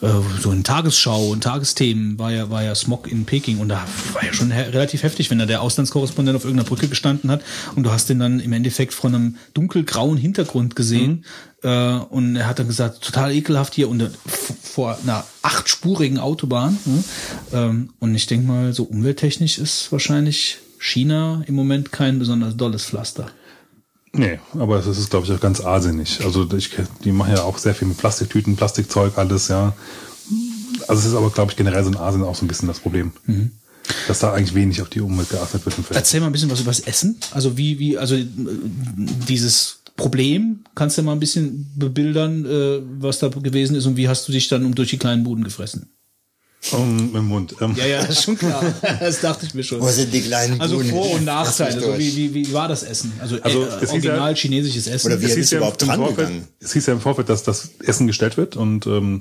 äh, 0.00 0.08
so 0.40 0.50
in 0.50 0.64
Tagesschau 0.64 1.28
und 1.30 1.44
Tagesthemen 1.44 2.18
war 2.18 2.32
ja 2.32 2.50
war 2.50 2.62
ja 2.62 2.74
Smog 2.74 3.10
in 3.10 3.24
Peking 3.24 3.58
und 3.58 3.68
da 3.68 3.86
war 4.12 4.24
ja 4.24 4.32
schon 4.32 4.50
he 4.50 4.62
relativ 4.62 5.02
heftig, 5.02 5.30
wenn 5.30 5.38
da 5.38 5.46
der 5.46 5.62
Auslandskorrespondent 5.62 6.36
auf 6.36 6.44
irgendeiner 6.44 6.68
Brücke 6.68 6.88
gestanden 6.88 7.30
hat 7.30 7.42
und 7.76 7.84
du 7.84 7.90
hast 7.90 8.08
den 8.08 8.18
dann 8.18 8.40
im 8.40 8.52
Endeffekt 8.52 8.94
von 8.94 9.14
einem 9.14 9.36
dunkelgrauen 9.54 10.16
Hintergrund 10.16 10.74
gesehen. 10.76 11.24
Äh, 11.62 11.68
und 11.68 12.36
er 12.36 12.46
hat 12.46 12.58
dann 12.58 12.66
gesagt, 12.66 13.02
total 13.02 13.32
ekelhaft 13.32 13.74
hier 13.74 13.88
und 13.88 14.10
vor 14.26 14.98
einer 15.02 15.24
achtspurigen 15.42 16.18
Autobahn. 16.18 16.78
Ne? 16.84 17.04
Ähm, 17.52 17.90
und 18.00 18.14
ich 18.14 18.26
denke 18.26 18.46
mal, 18.46 18.72
so 18.72 18.84
umwelttechnisch 18.84 19.58
ist 19.58 19.90
wahrscheinlich 19.92 20.58
China 20.84 21.42
im 21.46 21.54
Moment 21.54 21.92
kein 21.92 22.18
besonders 22.18 22.58
dolles 22.58 22.84
Pflaster. 22.84 23.30
Nee, 24.12 24.38
aber 24.52 24.78
es 24.78 24.86
ist, 24.86 25.08
glaube 25.08 25.24
ich, 25.24 25.32
auch 25.32 25.40
ganz 25.40 25.62
arsinnig. 25.62 26.22
Also 26.22 26.46
ich, 26.54 26.70
die 27.02 27.10
machen 27.10 27.34
ja 27.34 27.42
auch 27.42 27.56
sehr 27.56 27.74
viel 27.74 27.88
mit 27.88 27.96
Plastiktüten, 27.96 28.54
Plastikzeug, 28.54 29.16
alles, 29.16 29.48
ja. 29.48 29.72
Also 30.86 31.00
es 31.00 31.06
ist 31.06 31.14
aber, 31.14 31.30
glaube 31.30 31.50
ich, 31.50 31.56
generell 31.56 31.82
so 31.82 31.90
in 31.90 31.96
Asien 31.96 32.22
auch 32.22 32.34
so 32.34 32.44
ein 32.44 32.48
bisschen 32.48 32.68
das 32.68 32.80
Problem. 32.80 33.12
Dass 34.08 34.18
da 34.18 34.34
eigentlich 34.34 34.54
wenig 34.54 34.82
auf 34.82 34.90
die 34.90 35.00
Umwelt 35.00 35.30
geachtet 35.30 35.64
wird. 35.64 35.76
Erzähl 35.90 36.20
mal 36.20 36.26
ein 36.26 36.32
bisschen 36.32 36.50
was 36.50 36.60
über 36.60 36.70
das 36.70 36.80
Essen. 36.80 37.16
Also 37.30 37.56
wie, 37.56 37.78
wie, 37.78 37.96
also 37.96 38.16
dieses 38.18 39.80
Problem, 39.96 40.64
kannst 40.74 40.98
du 40.98 41.02
mal 41.02 41.12
ein 41.12 41.20
bisschen 41.20 41.72
bebildern, 41.74 42.44
äh, 42.44 42.82
was 43.00 43.20
da 43.20 43.28
gewesen 43.28 43.74
ist 43.74 43.86
und 43.86 43.96
wie 43.96 44.08
hast 44.08 44.28
du 44.28 44.32
dich 44.32 44.48
dann 44.48 44.66
um 44.66 44.74
durch 44.74 44.90
die 44.90 44.98
kleinen 44.98 45.24
Buden 45.24 45.44
gefressen? 45.44 45.93
Um, 46.72 47.14
Im 47.14 47.26
Mund. 47.28 47.54
Ähm, 47.60 47.74
Ja, 47.76 47.86
ja, 47.86 48.00
das 48.00 48.10
ist 48.18 48.24
schon 48.24 48.38
klar. 48.38 48.62
das 49.00 49.20
dachte 49.20 49.44
ich 49.46 49.52
mir 49.54 49.62
schon. 49.62 49.80
Wo 49.80 49.88
sind 49.88 50.12
die 50.14 50.22
kleinen 50.22 50.60
Also? 50.60 50.80
Vor- 50.80 51.10
und 51.12 51.24
Nachteile. 51.24 51.74
Also 51.74 51.98
wie, 51.98 52.16
wie, 52.16 52.34
wie 52.34 52.52
war 52.54 52.68
das 52.68 52.82
Essen? 52.82 53.12
Also, 53.20 53.36
Also, 53.42 53.64
äh, 53.64 53.86
original 53.86 54.30
ja- 54.30 54.36
chinesisches 54.36 54.86
Essen. 54.86 55.08
Oder 55.08 55.20
wie- 55.20 55.26
es 55.26 55.34
hieß 55.34 55.50
ja 55.50 55.58
überhaupt 55.58 55.82
im 55.82 55.88
dran 55.88 55.98
Vorfeld, 55.98 56.16
gegangen? 56.28 56.48
es 56.60 56.72
hieß 56.72 56.86
ja 56.86 56.92
im 56.94 57.00
Vorfeld, 57.00 57.28
dass 57.28 57.42
das 57.42 57.70
Essen 57.84 58.06
gestellt 58.06 58.36
wird 58.38 58.56
und 58.56 58.86
ähm, 58.86 59.20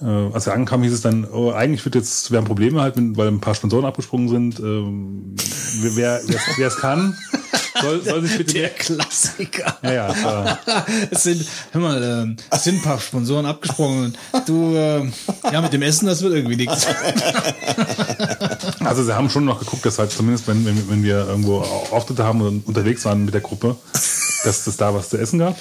äh, 0.00 0.04
als 0.06 0.46
wir 0.46 0.54
ankamen, 0.54 0.84
hieß 0.84 0.94
es 0.94 1.02
dann, 1.02 1.26
oh, 1.30 1.50
eigentlich 1.52 1.84
wird 1.84 1.94
jetzt, 1.94 2.30
wir 2.30 2.38
haben 2.38 2.46
Probleme 2.46 2.80
halt, 2.80 2.94
weil 2.96 3.28
ein 3.28 3.40
paar 3.40 3.54
Sponsoren 3.54 3.84
abgesprungen 3.84 4.28
sind. 4.30 4.58
Ähm, 4.60 5.34
wer 5.82 6.22
es 6.66 6.76
kann, 6.76 7.18
soll, 7.80 8.02
soll 8.02 8.22
sich 8.22 8.38
bitte... 8.38 8.54
der 8.54 8.70
Klassiker. 8.70 9.78
Ja, 9.82 9.92
ja, 9.92 10.58
es 11.10 11.22
sind, 11.22 11.44
hör 11.72 11.80
mal, 11.80 12.02
ähm, 12.02 12.36
es 12.50 12.64
sind 12.64 12.76
ein 12.76 12.82
paar 12.82 13.00
Sponsoren 13.00 13.46
abgesprungen. 13.46 14.16
Du, 14.46 14.74
ähm, 14.76 15.12
ja, 15.52 15.60
mit 15.60 15.72
dem 15.72 15.82
Essen, 15.82 16.06
das 16.06 16.22
wird 16.22 16.34
irgendwie 16.34 16.56
nichts. 16.56 16.86
Also 18.84 19.04
sie 19.04 19.14
haben 19.14 19.30
schon 19.30 19.44
noch 19.44 19.60
geguckt, 19.60 19.84
dass 19.84 19.98
halt 19.98 20.10
zumindest, 20.10 20.48
wenn, 20.48 20.64
wenn, 20.64 20.88
wenn 20.88 21.02
wir 21.02 21.26
irgendwo 21.26 21.58
Auftritte 21.58 22.24
haben 22.24 22.40
und 22.40 22.66
unterwegs 22.66 23.04
waren 23.04 23.24
mit 23.24 23.34
der 23.34 23.40
Gruppe, 23.40 23.76
dass 24.44 24.66
es 24.66 24.76
da 24.76 24.94
was 24.94 25.10
zu 25.10 25.18
essen 25.18 25.38
gab. 25.38 25.56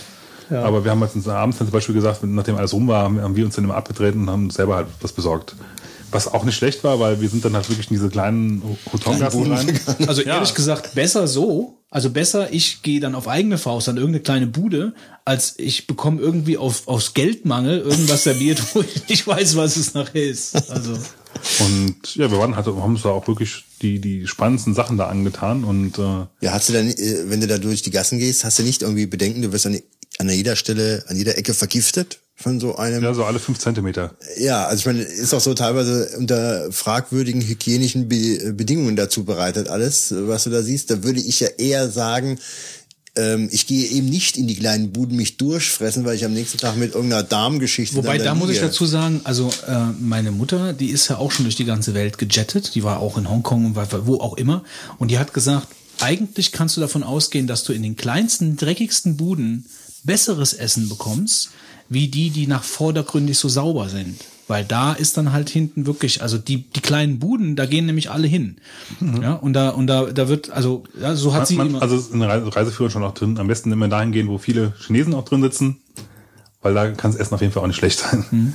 Aber 0.51 0.83
wir 0.83 0.89
haben 0.91 1.01
halt 1.01 1.13
uns 1.15 1.27
abends 1.27 1.59
dann 1.59 1.67
zum 1.67 1.73
Beispiel 1.73 1.93
gesagt, 1.93 2.23
nachdem 2.23 2.55
alles 2.55 2.73
rum 2.73 2.87
war, 2.87 3.03
haben 3.03 3.21
haben 3.21 3.35
wir 3.35 3.45
uns 3.45 3.55
dann 3.55 3.65
immer 3.65 3.75
abgetreten 3.75 4.21
und 4.21 4.29
haben 4.29 4.45
uns 4.45 4.55
selber 4.55 4.77
halt 4.77 4.87
was 5.01 5.13
besorgt. 5.13 5.55
Was 6.11 6.27
auch 6.27 6.43
nicht 6.43 6.55
schlecht 6.55 6.83
war, 6.83 6.99
weil 6.99 7.21
wir 7.21 7.29
sind 7.29 7.45
dann 7.45 7.55
halt 7.55 7.69
wirklich 7.69 7.89
in 7.89 7.95
diese 7.95 8.09
kleinen 8.09 8.63
Hotongassen 8.91 9.51
rein. 9.51 9.79
Also 10.07 10.21
Ja. 10.23 10.35
ehrlich 10.35 10.53
gesagt, 10.55 10.95
besser 10.95 11.27
so. 11.27 11.75
Also 11.91 12.11
besser, 12.11 12.53
ich 12.53 12.83
gehe 12.83 12.99
dann 12.99 13.15
auf 13.15 13.27
eigene 13.27 13.57
Faust 13.57 13.89
an 13.89 13.97
irgendeine 13.97 14.21
kleine 14.21 14.45
Bude, 14.47 14.93
als 15.25 15.55
ich 15.57 15.87
bekomme 15.87 16.21
irgendwie 16.21 16.55
auf, 16.57 16.87
aus 16.87 17.15
Geldmangel 17.15 17.79
irgendwas 17.79 18.23
serviert, 18.25 18.61
wo 18.75 18.81
ich 18.81 19.07
nicht 19.09 19.25
weiß, 19.25 19.55
was 19.55 19.75
es 19.75 19.93
nachher 19.95 20.23
ist. 20.29 20.69
Also 20.69 20.93
Und 21.59 22.15
ja, 22.15 22.29
wir 22.29 22.37
waren 22.37 22.55
halt, 22.55 22.67
haben 22.67 22.93
uns 22.93 23.01
da 23.03 23.09
auch 23.09 23.27
wirklich 23.27 23.65
die, 23.81 23.99
die 23.99 24.27
spannendsten 24.27 24.73
Sachen 24.75 24.97
da 24.97 25.07
angetan 25.07 25.63
und 25.63 25.97
äh, 25.97 26.01
Ja, 26.41 26.51
hast 26.53 26.69
du 26.69 26.73
dann, 26.73 26.89
äh, 26.89 27.23
wenn 27.29 27.41
du 27.41 27.47
da 27.47 27.57
durch 27.57 27.81
die 27.81 27.91
Gassen 27.91 28.19
gehst, 28.19 28.43
hast 28.43 28.59
du 28.59 28.63
nicht 28.63 28.81
irgendwie 28.81 29.05
Bedenken, 29.07 29.41
du 29.41 29.51
wirst 29.51 29.65
an, 29.65 29.79
an 30.19 30.29
jeder 30.29 30.55
Stelle, 30.55 31.03
an 31.07 31.15
jeder 31.17 31.37
Ecke 31.37 31.53
vergiftet 31.53 32.19
von 32.41 32.59
so 32.59 32.75
einem. 32.77 33.03
Ja, 33.03 33.13
so 33.13 33.25
alle 33.25 33.39
fünf 33.39 33.59
Zentimeter. 33.59 34.15
Ja, 34.37 34.65
also 34.65 34.79
ich 34.79 34.85
meine, 34.85 35.01
ist 35.01 35.33
auch 35.33 35.41
so 35.41 35.53
teilweise 35.53 36.09
unter 36.17 36.71
fragwürdigen 36.71 37.41
hygienischen 37.41 38.07
Be 38.07 38.53
Bedingungen 38.53 38.95
dazu 38.95 39.25
bereitet 39.25 39.67
alles, 39.67 40.13
was 40.15 40.45
du 40.45 40.49
da 40.49 40.61
siehst. 40.61 40.89
Da 40.89 41.03
würde 41.03 41.19
ich 41.19 41.41
ja 41.41 41.47
eher 41.57 41.89
sagen, 41.89 42.39
ähm, 43.15 43.49
ich 43.51 43.67
gehe 43.67 43.87
eben 43.89 44.07
nicht 44.07 44.37
in 44.37 44.47
die 44.47 44.55
kleinen 44.55 44.91
Buden 44.93 45.17
mich 45.17 45.35
durchfressen, 45.37 46.05
weil 46.05 46.15
ich 46.15 46.23
am 46.23 46.33
nächsten 46.33 46.57
Tag 46.59 46.77
mit 46.77 46.93
irgendeiner 46.95 47.23
Darmgeschichte. 47.23 47.95
Wobei, 47.97 48.17
dann 48.17 48.25
da 48.27 48.35
muss 48.35 48.51
ich 48.51 48.59
dazu 48.59 48.85
sagen, 48.85 49.19
also 49.25 49.51
äh, 49.67 49.87
meine 49.99 50.31
Mutter, 50.31 50.71
die 50.73 50.91
ist 50.91 51.09
ja 51.09 51.17
auch 51.17 51.31
schon 51.31 51.43
durch 51.45 51.55
die 51.55 51.65
ganze 51.65 51.93
Welt 51.93 52.17
gejettet, 52.17 52.75
die 52.75 52.83
war 52.83 52.99
auch 52.99 53.17
in 53.17 53.29
Hongkong 53.29 53.65
und 53.65 53.75
war- 53.75 54.07
wo 54.07 54.19
auch 54.19 54.37
immer. 54.37 54.63
Und 54.97 55.11
die 55.11 55.17
hat 55.19 55.33
gesagt, 55.33 55.67
eigentlich 55.99 56.53
kannst 56.53 56.77
du 56.77 56.81
davon 56.81 57.03
ausgehen, 57.03 57.47
dass 57.47 57.65
du 57.65 57.73
in 57.73 57.83
den 57.83 57.97
kleinsten, 57.97 58.55
dreckigsten 58.55 59.17
Buden 59.17 59.65
besseres 60.05 60.53
Essen 60.53 60.87
bekommst, 60.87 61.49
wie 61.89 62.07
die, 62.07 62.29
die 62.29 62.47
nach 62.47 62.63
vordergründig 62.63 63.37
so 63.37 63.49
sauber 63.49 63.89
sind. 63.89 64.19
Weil 64.47 64.65
da 64.65 64.93
ist 64.93 65.15
dann 65.15 65.31
halt 65.31 65.47
hinten 65.49 65.85
wirklich, 65.85 66.23
also 66.23 66.39
die, 66.39 66.63
die 66.71 66.79
kleinen 66.81 67.19
Buden, 67.19 67.55
da 67.55 67.67
gehen 67.67 67.85
nämlich 67.85 68.09
alle 68.09 68.27
hin. 68.27 68.57
Ja, 69.21 69.33
und 69.33 69.53
da, 69.53 69.69
und 69.69 69.85
da, 69.85 70.05
da 70.05 70.27
wird, 70.27 70.49
also, 70.49 70.85
ja, 70.99 71.15
so 71.15 71.35
hat 71.35 71.47
sie 71.47 71.55
Man, 71.55 71.67
immer. 71.67 71.81
also 71.83 71.95
ist 71.95 72.11
in 72.11 72.19
der 72.19 72.29
Reise- 72.29 72.55
Reiseführung 72.55 72.89
schon 72.89 73.03
auch 73.03 73.13
drin. 73.13 73.37
Am 73.37 73.47
besten 73.47 73.71
immer 73.71 73.87
dahin 73.87 74.11
gehen, 74.11 74.27
wo 74.27 74.39
viele 74.39 74.73
Chinesen 74.83 75.13
auch 75.13 75.23
drin 75.25 75.43
sitzen, 75.43 75.77
weil 76.63 76.73
da 76.73 76.89
kann 76.91 77.11
das 77.11 77.19
Essen 77.19 77.35
auf 77.35 77.41
jeden 77.41 77.53
Fall 77.53 77.61
auch 77.61 77.67
nicht 77.67 77.77
schlecht 77.77 77.99
sein. 77.99 78.25
Mhm. 78.31 78.53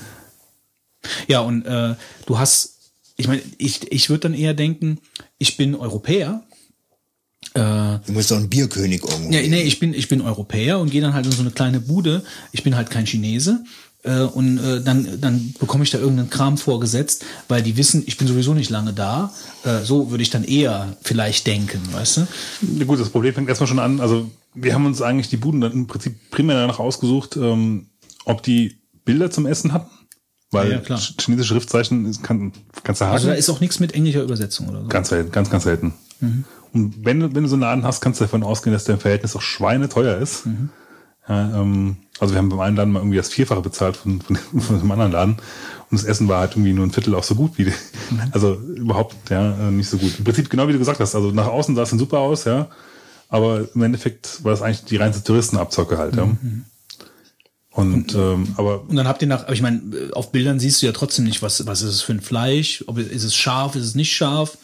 Ja, 1.28 1.40
und 1.40 1.64
äh, 1.64 1.94
du 2.26 2.38
hast, 2.38 2.78
ich 3.16 3.28
meine, 3.28 3.42
ich, 3.58 3.92
ich 3.92 4.10
würde 4.10 4.20
dann 4.20 4.34
eher 4.34 4.54
denken, 4.54 4.98
ich 5.38 5.56
bin 5.56 5.76
Europäer. 5.76 6.42
Äh, 7.54 7.98
Du 8.06 8.12
musst 8.12 8.30
doch 8.30 8.36
ein 8.36 8.48
Bierkönig 8.48 9.02
irgendwo. 9.02 9.32
ja, 9.32 9.40
nee, 9.42 9.62
ich 9.62 9.78
bin, 9.78 9.94
ich 9.94 10.08
bin 10.08 10.20
Europäer 10.20 10.78
und 10.80 10.90
gehe 10.90 11.00
dann 11.00 11.14
halt 11.14 11.26
in 11.26 11.32
so 11.32 11.40
eine 11.40 11.50
kleine 11.52 11.80
Bude. 11.80 12.22
Ich 12.52 12.62
bin 12.64 12.76
halt 12.76 12.90
kein 12.90 13.06
Chinese. 13.06 13.62
Äh, 14.02 14.20
und 14.22 14.58
äh, 14.58 14.82
dann, 14.82 15.20
dann 15.20 15.54
bekomme 15.58 15.84
ich 15.84 15.90
da 15.90 15.98
irgendeinen 15.98 16.28
Kram 16.30 16.58
vorgesetzt, 16.58 17.24
weil 17.48 17.62
die 17.62 17.76
wissen, 17.78 18.02
ich 18.06 18.16
bin 18.18 18.26
sowieso 18.28 18.52
nicht 18.52 18.70
lange 18.70 18.92
da. 18.92 19.32
Äh, 19.64 19.82
so 19.84 20.10
würde 20.10 20.22
ich 20.22 20.30
dann 20.30 20.44
eher 20.44 20.96
vielleicht 21.02 21.46
denken, 21.46 21.80
weißt 21.92 22.18
du? 22.18 22.26
Ja, 22.78 22.84
Gut, 22.84 23.00
das 23.00 23.08
Problem 23.08 23.32
fängt 23.34 23.48
erstmal 23.48 23.68
schon 23.68 23.78
an. 23.78 24.00
Also 24.00 24.30
wir 24.54 24.74
haben 24.74 24.84
uns 24.84 25.00
eigentlich 25.00 25.28
die 25.30 25.36
Buden 25.38 25.60
dann 25.62 25.72
im 25.72 25.86
Prinzip 25.86 26.16
primär 26.30 26.56
danach 26.56 26.80
ausgesucht, 26.80 27.36
ähm, 27.36 27.86
ob 28.26 28.42
die 28.42 28.78
Bilder 29.04 29.30
zum 29.30 29.46
Essen 29.46 29.72
hatten. 29.72 29.90
Weil 30.50 30.70
Ja, 30.72 30.82
ja, 30.96 30.98
chinesische 31.20 31.54
Schriftzeichen 31.54 32.04
ist- 32.06 32.22
kann, 32.22 32.52
kannst 32.84 33.00
du 33.00 33.06
haken. 33.06 33.14
Also 33.14 33.28
da 33.28 33.34
ist 33.34 33.48
auch 33.48 33.60
nichts 33.60 33.80
mit 33.80 33.92
englischer 33.94 34.22
Übersetzung 34.22 34.68
oder 34.68 34.82
so. 34.82 34.88
Ganz 34.88 35.08
selten, 35.08 35.32
ganz, 35.32 35.48
ganz 35.50 35.64
selten. 35.64 35.94
Und 36.72 37.04
wenn 37.04 37.20
du, 37.20 37.34
wenn 37.34 37.44
du 37.44 37.48
so 37.48 37.54
einen 37.54 37.62
Laden 37.62 37.84
hast, 37.84 38.00
kannst 38.00 38.20
du 38.20 38.24
davon 38.24 38.42
ausgehen, 38.42 38.72
dass 38.72 38.84
der 38.84 38.96
im 38.96 39.00
Verhältnis 39.00 39.36
auch 39.36 39.42
schweineteuer 39.42 40.18
ist. 40.18 40.46
Ja, 41.28 41.60
ähm, 41.60 41.96
also 42.20 42.34
wir 42.34 42.38
haben 42.38 42.48
beim 42.48 42.60
einen 42.60 42.76
Laden 42.76 42.92
mal 42.92 43.00
irgendwie 43.00 43.16
das 43.16 43.28
Vierfache 43.28 43.60
bezahlt 43.60 43.96
von, 43.96 44.20
von, 44.20 44.36
von 44.60 44.78
dem 44.80 44.90
anderen 44.90 45.12
Laden. 45.12 45.36
Und 45.90 46.00
das 46.00 46.04
Essen 46.04 46.28
war 46.28 46.40
halt 46.40 46.52
irgendwie 46.52 46.72
nur 46.72 46.86
ein 46.86 46.90
Viertel 46.90 47.14
auch 47.14 47.24
so 47.24 47.34
gut 47.34 47.58
wie 47.58 47.66
die. 47.66 47.72
Also 48.32 48.54
überhaupt 48.54 49.30
ja 49.30 49.68
äh, 49.68 49.70
nicht 49.70 49.88
so 49.88 49.98
gut. 49.98 50.18
Im 50.18 50.24
Prinzip 50.24 50.50
genau 50.50 50.68
wie 50.68 50.72
du 50.72 50.78
gesagt 50.78 51.00
hast. 51.00 51.14
Also 51.14 51.30
nach 51.30 51.46
außen 51.46 51.74
sah 51.76 51.82
es 51.82 51.90
dann 51.90 51.98
super 51.98 52.18
aus, 52.18 52.44
ja. 52.44 52.68
Aber 53.28 53.66
im 53.74 53.82
Endeffekt 53.82 54.44
war 54.44 54.52
das 54.52 54.62
eigentlich 54.62 54.84
die 54.84 54.96
reinste 54.96 55.24
Touristenabzocke 55.24 55.98
halt, 55.98 56.16
ja. 56.16 56.28
Und 57.70 58.14
ähm, 58.14 58.54
aber 58.56 58.82
Und 58.82 58.94
dann 58.94 59.08
habt 59.08 59.20
ihr 59.22 59.26
nach, 59.26 59.44
aber 59.44 59.52
ich 59.52 59.62
meine, 59.62 59.80
auf 60.12 60.30
Bildern 60.30 60.60
siehst 60.60 60.80
du 60.80 60.86
ja 60.86 60.92
trotzdem 60.92 61.24
nicht, 61.24 61.42
was, 61.42 61.66
was 61.66 61.82
ist 61.82 61.94
es 61.94 62.02
für 62.02 62.12
ein 62.12 62.20
Fleisch, 62.20 62.84
ob 62.86 62.98
ist 62.98 63.24
es 63.24 63.34
scharf, 63.34 63.74
ist 63.74 63.84
es 63.84 63.94
nicht 63.96 64.14
scharf. 64.14 64.58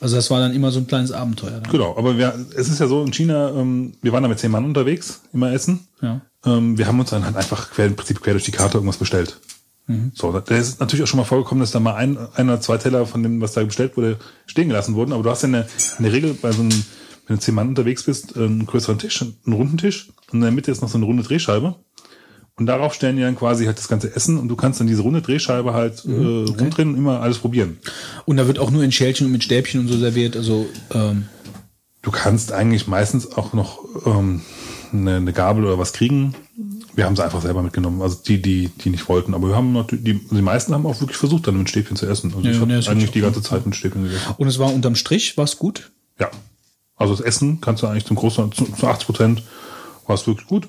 Also 0.00 0.16
das 0.16 0.30
war 0.30 0.40
dann 0.40 0.54
immer 0.54 0.70
so 0.70 0.80
ein 0.80 0.86
kleines 0.86 1.12
Abenteuer. 1.12 1.60
Dann. 1.60 1.70
Genau, 1.70 1.96
aber 1.96 2.18
wir, 2.18 2.34
es 2.54 2.68
ist 2.68 2.80
ja 2.80 2.86
so 2.86 3.02
in 3.02 3.12
China, 3.12 3.50
ähm, 3.50 3.94
wir 4.02 4.12
waren 4.12 4.22
da 4.22 4.28
mit 4.28 4.38
zehn 4.38 4.50
Mann 4.50 4.64
unterwegs, 4.64 5.22
immer 5.32 5.52
essen. 5.52 5.88
Ja. 6.02 6.20
Ähm, 6.44 6.76
wir 6.76 6.86
haben 6.86 7.00
uns 7.00 7.10
dann 7.10 7.24
halt 7.24 7.36
einfach 7.36 7.70
quer, 7.70 7.86
im 7.86 7.96
Prinzip 7.96 8.20
quer 8.20 8.34
durch 8.34 8.44
die 8.44 8.52
Karte 8.52 8.78
irgendwas 8.78 8.98
bestellt. 8.98 9.40
So, 10.14 10.32
da 10.32 10.56
ist 10.56 10.80
natürlich 10.80 11.04
auch 11.04 11.06
schon 11.06 11.18
mal 11.18 11.24
vorgekommen, 11.24 11.60
dass 11.60 11.70
da 11.70 11.78
mal 11.78 11.94
ein, 11.94 12.18
ein 12.34 12.48
oder 12.48 12.60
zwei 12.60 12.76
Teller 12.76 13.06
von 13.06 13.22
dem, 13.22 13.40
was 13.40 13.52
da 13.52 13.62
bestellt 13.62 13.96
wurde, 13.96 14.18
stehen 14.46 14.68
gelassen 14.68 14.96
wurden. 14.96 15.12
Aber 15.12 15.22
du 15.22 15.30
hast 15.30 15.42
ja 15.42 15.46
in 15.46 15.52
der, 15.52 15.66
in 15.98 16.04
der 16.04 16.12
Regel 16.12 16.34
bei 16.34 16.50
so 16.50 16.62
einem, 16.62 16.84
wenn 17.26 17.36
du 17.36 17.40
zehn 17.40 17.54
Mann 17.54 17.68
unterwegs 17.68 18.02
bist, 18.02 18.36
einen 18.36 18.66
größeren 18.66 18.98
Tisch, 18.98 19.22
einen 19.22 19.52
runden 19.52 19.78
Tisch 19.78 20.08
und 20.32 20.38
in 20.38 20.40
der 20.40 20.50
Mitte 20.50 20.72
ist 20.72 20.82
noch 20.82 20.88
so 20.88 20.98
eine 20.98 21.06
runde 21.06 21.22
Drehscheibe. 21.22 21.76
Und 22.58 22.66
darauf 22.66 22.94
stellen 22.94 23.16
die 23.16 23.22
dann 23.22 23.36
quasi 23.36 23.66
halt 23.66 23.76
das 23.78 23.88
ganze 23.88 24.14
Essen 24.16 24.38
und 24.38 24.48
du 24.48 24.56
kannst 24.56 24.80
dann 24.80 24.86
diese 24.86 25.02
runde 25.02 25.20
Drehscheibe 25.20 25.74
halt 25.74 26.04
äh, 26.06 26.10
rumdrehen 26.10 26.90
und 26.90 26.96
immer 26.96 27.20
alles 27.20 27.38
probieren. 27.38 27.78
Und 28.24 28.38
da 28.38 28.46
wird 28.46 28.58
auch 28.58 28.70
nur 28.70 28.82
in 28.82 28.92
Schälchen 28.92 29.26
und 29.26 29.32
mit 29.32 29.44
Stäbchen 29.44 29.80
und 29.80 29.88
so 29.88 29.98
serviert. 29.98 30.36
Also 30.36 30.66
ähm, 30.94 31.26
Du 32.06 32.12
kannst 32.12 32.52
eigentlich 32.52 32.86
meistens 32.86 33.32
auch 33.32 33.52
noch 33.52 33.80
ähm, 34.06 34.40
eine, 34.92 35.16
eine 35.16 35.32
Gabel 35.32 35.64
oder 35.64 35.76
was 35.76 35.92
kriegen. 35.92 36.36
Wir 36.94 37.04
haben 37.04 37.16
sie 37.16 37.24
einfach 37.24 37.42
selber 37.42 37.62
mitgenommen. 37.64 38.00
Also 38.00 38.18
die, 38.24 38.40
die, 38.40 38.68
die 38.68 38.90
nicht 38.90 39.08
wollten. 39.08 39.34
Aber 39.34 39.48
wir 39.48 39.56
haben 39.56 39.72
natürlich, 39.72 40.04
die, 40.04 40.20
die 40.30 40.40
meisten 40.40 40.72
haben 40.72 40.86
auch 40.86 41.00
wirklich 41.00 41.18
versucht, 41.18 41.48
dann 41.48 41.58
mit 41.58 41.68
Stäbchen 41.68 41.96
zu 41.96 42.06
essen. 42.06 42.32
Also 42.32 42.46
Ja, 42.46 42.52
ich 42.54 42.60
habe 42.60 42.72
das 42.72 42.88
eigentlich 42.88 43.10
die 43.10 43.20
ganze 43.22 43.42
Zeit 43.42 43.66
mit 43.66 43.74
Stäbchen 43.74 44.04
gegessen. 44.04 44.34
und 44.38 44.46
es 44.46 44.58
war 44.60 44.72
unterm 44.72 44.94
Strich, 44.94 45.36
war's 45.36 45.58
gut. 45.58 45.90
Ja. 46.20 46.30
Also 46.94 47.12
das 47.14 47.22
Essen 47.26 47.60
kannst 47.60 47.82
du 47.82 47.88
eigentlich 47.88 48.06
zum 48.06 48.16
großen, 48.16 48.52
zu, 48.52 48.64
zu 48.66 48.86
80 48.86 49.06
Prozent 49.06 49.42
war 50.06 50.14
es 50.14 50.26
wirklich 50.28 50.46
gut. 50.46 50.68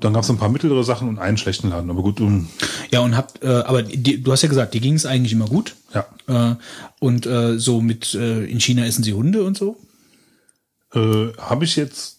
Dann 0.00 0.12
gab 0.14 0.22
es 0.24 0.30
ein 0.30 0.38
paar 0.38 0.48
mittlere 0.48 0.82
Sachen 0.84 1.08
und 1.08 1.18
einen 1.18 1.36
schlechten 1.36 1.68
Laden. 1.70 1.90
Aber 1.90 2.02
gut, 2.02 2.20
um, 2.20 2.48
Ja, 2.90 3.00
und 3.00 3.16
habt, 3.16 3.42
äh, 3.42 3.48
aber 3.48 3.82
die, 3.82 4.22
du 4.22 4.32
hast 4.32 4.42
ja 4.42 4.48
gesagt, 4.48 4.74
dir 4.74 4.80
ging 4.80 4.94
es 4.94 5.06
eigentlich 5.06 5.32
immer 5.32 5.46
gut. 5.46 5.74
ja. 5.94 6.06
Äh, 6.52 6.56
und 7.00 7.26
äh, 7.26 7.58
so 7.58 7.80
mit 7.80 8.14
äh, 8.14 8.44
in 8.44 8.60
China 8.60 8.84
essen 8.86 9.02
sie 9.04 9.12
Hunde 9.12 9.42
und 9.44 9.56
so. 9.56 9.76
Äh, 10.94 11.32
habe 11.38 11.64
ich 11.64 11.76
jetzt, 11.76 12.18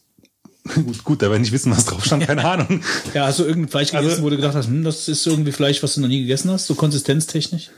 gut, 0.75 1.03
gut, 1.03 1.21
da 1.21 1.25
werde 1.25 1.37
ich 1.37 1.41
nicht 1.41 1.51
wissen, 1.51 1.71
was 1.71 1.85
drauf 1.85 2.05
stand, 2.05 2.25
keine 2.25 2.45
Ahnung. 2.49 2.81
Ja, 3.13 3.25
hast 3.27 3.39
du 3.39 3.43
irgendein 3.43 3.69
Fleisch 3.69 3.91
gegessen, 3.91 4.09
Also- 4.11 4.23
wo 4.23 4.29
du 4.29 4.35
gedacht 4.37 4.55
hast, 4.55 4.67
hm, 4.67 4.83
das 4.83 5.07
ist 5.07 5.25
irgendwie 5.27 5.51
Fleisch, 5.51 5.81
was 5.83 5.95
du 5.95 6.01
noch 6.01 6.07
nie 6.07 6.21
gegessen 6.21 6.49
hast, 6.51 6.67
so 6.67 6.75
konsistenztechnisch? 6.75 7.69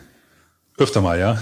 Öfter 0.77 1.01
mal, 1.01 1.19
ja. 1.19 1.39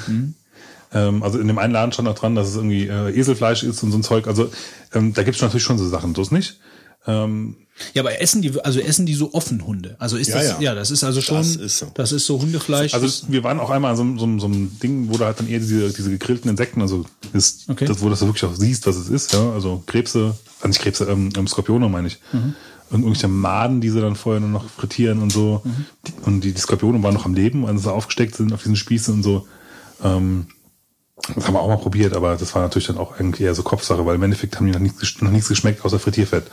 Ähm, 0.94 1.24
also 1.24 1.40
in 1.40 1.48
dem 1.48 1.58
einen 1.58 1.74
Laden 1.74 1.92
stand 1.94 2.08
noch 2.08 2.16
dran, 2.20 2.36
dass 2.36 2.50
es 2.50 2.56
irgendwie 2.56 2.88
äh, 2.88 3.18
Eselfleisch 3.18 3.64
ist 3.64 3.82
und 3.82 3.92
so 3.92 3.98
ein 3.98 4.04
Zeug. 4.04 4.28
Also 4.28 4.52
ähm, 4.94 5.14
da 5.14 5.24
gibt 5.24 5.36
es 5.38 5.42
natürlich 5.42 5.64
schon 5.64 5.78
so 5.78 5.88
Sachen, 5.88 6.14
so 6.16 6.22
ist 6.22 6.32
nicht. 6.34 6.60
Ähm, 7.08 7.56
Ja, 7.94 8.04
aber 8.04 8.22
essen 8.22 8.42
die, 8.44 8.52
also 8.64 8.80
essen 8.80 9.06
die 9.08 9.16
so 9.16 9.34
offen 9.34 9.66
Hunde? 9.66 9.96
Also 9.98 10.18
ist 10.18 10.28
Ja, 10.28 10.36
das, 10.36 10.48
ja. 10.48 10.62
ja. 10.62 10.76
das 10.76 10.92
ist 10.92 11.04
also 11.04 11.20
schon, 11.22 11.38
Das 11.38 11.56
ist 11.56 11.78
so. 11.80 11.88
das 11.96 12.12
ist 12.12 12.26
so 12.28 12.40
Hundefleisch. 12.40 12.94
also 12.94 13.26
wir 13.30 13.44
waren 13.44 13.60
auch 13.60 13.72
einmal 13.72 13.92
an 13.92 13.98
so, 13.98 14.04
einem- 14.04 14.20
so, 14.20 14.40
so 14.40 14.46
einem 14.46 14.80
Ding, 14.80 15.10
wo 15.10 15.18
du 15.18 15.26
halt 15.26 15.40
dann 15.40 15.48
eher 15.50 15.60
diese, 15.60 15.92
diese 15.92 16.12
gegrillten 16.12 16.50
Insekten, 16.52 16.82
also 16.82 17.06
ist, 17.34 17.70
Okay. 17.70 17.86
das, 17.86 18.00
wo 18.02 18.06
du 18.06 18.12
das 18.12 18.22
wirklich 18.22 18.44
auch 18.46 18.54
siehst, 18.56 18.86
was 18.86 18.98
es 18.98 19.10
ist, 19.10 19.34
ja. 19.34 19.52
Also 19.52 19.82
Krebse, 19.88 20.36
also 20.60 20.68
nicht 20.68 20.82
Krebse, 20.82 21.06
ähm, 21.06 21.30
ähm, 21.36 21.48
Skorpione 21.48 21.90
meine 21.90 22.08
ich. 22.08 22.20
Mhm. 22.34 22.54
Und 22.92 23.00
irgendwelche 23.04 23.30
Maden, 23.30 23.80
die 23.82 23.90
sie 23.90 24.02
dann 24.02 24.16
vorher 24.18 24.42
nur 24.42 24.50
noch 24.50 24.70
frittieren 24.70 25.20
und 25.24 25.32
so. 25.32 25.62
Mhm. 25.64 25.86
Und 26.26 26.42
die, 26.44 26.52
die 26.54 26.60
Skorpione 26.62 27.02
waren 27.02 27.14
noch 27.16 27.26
am 27.26 27.34
Leben, 27.34 27.66
also 27.66 27.80
so 27.82 27.92
aufgesteckt 27.92 28.36
sind 28.36 28.54
auf 28.54 28.62
diesen 28.62 28.76
Spießen 28.76 29.14
und 29.14 29.24
so. 29.24 29.48
Ähm, 30.04 30.48
das 31.36 31.46
haben 31.48 31.54
wir 31.54 31.62
auch 31.62 31.68
mal 31.70 31.78
probiert, 31.78 32.16
aber 32.16 32.36
das 32.36 32.54
war 32.54 32.62
natürlich 32.64 32.88
dann 32.88 32.98
auch 32.98 33.14
irgendwie 33.18 33.44
eher 33.44 33.56
so 33.56 33.64
Kopfsache, 33.64 34.06
weil 34.06 34.16
im 34.16 34.24
Endeffekt 34.24 34.56
haben 34.58 34.66
die 34.66 34.72
noch 34.74 34.80
nichts, 34.80 35.22
noch 35.22 35.32
nichts 35.32 35.48
geschmeckt 35.50 35.86
außer 35.86 36.00
Frittierfett. 36.00 36.46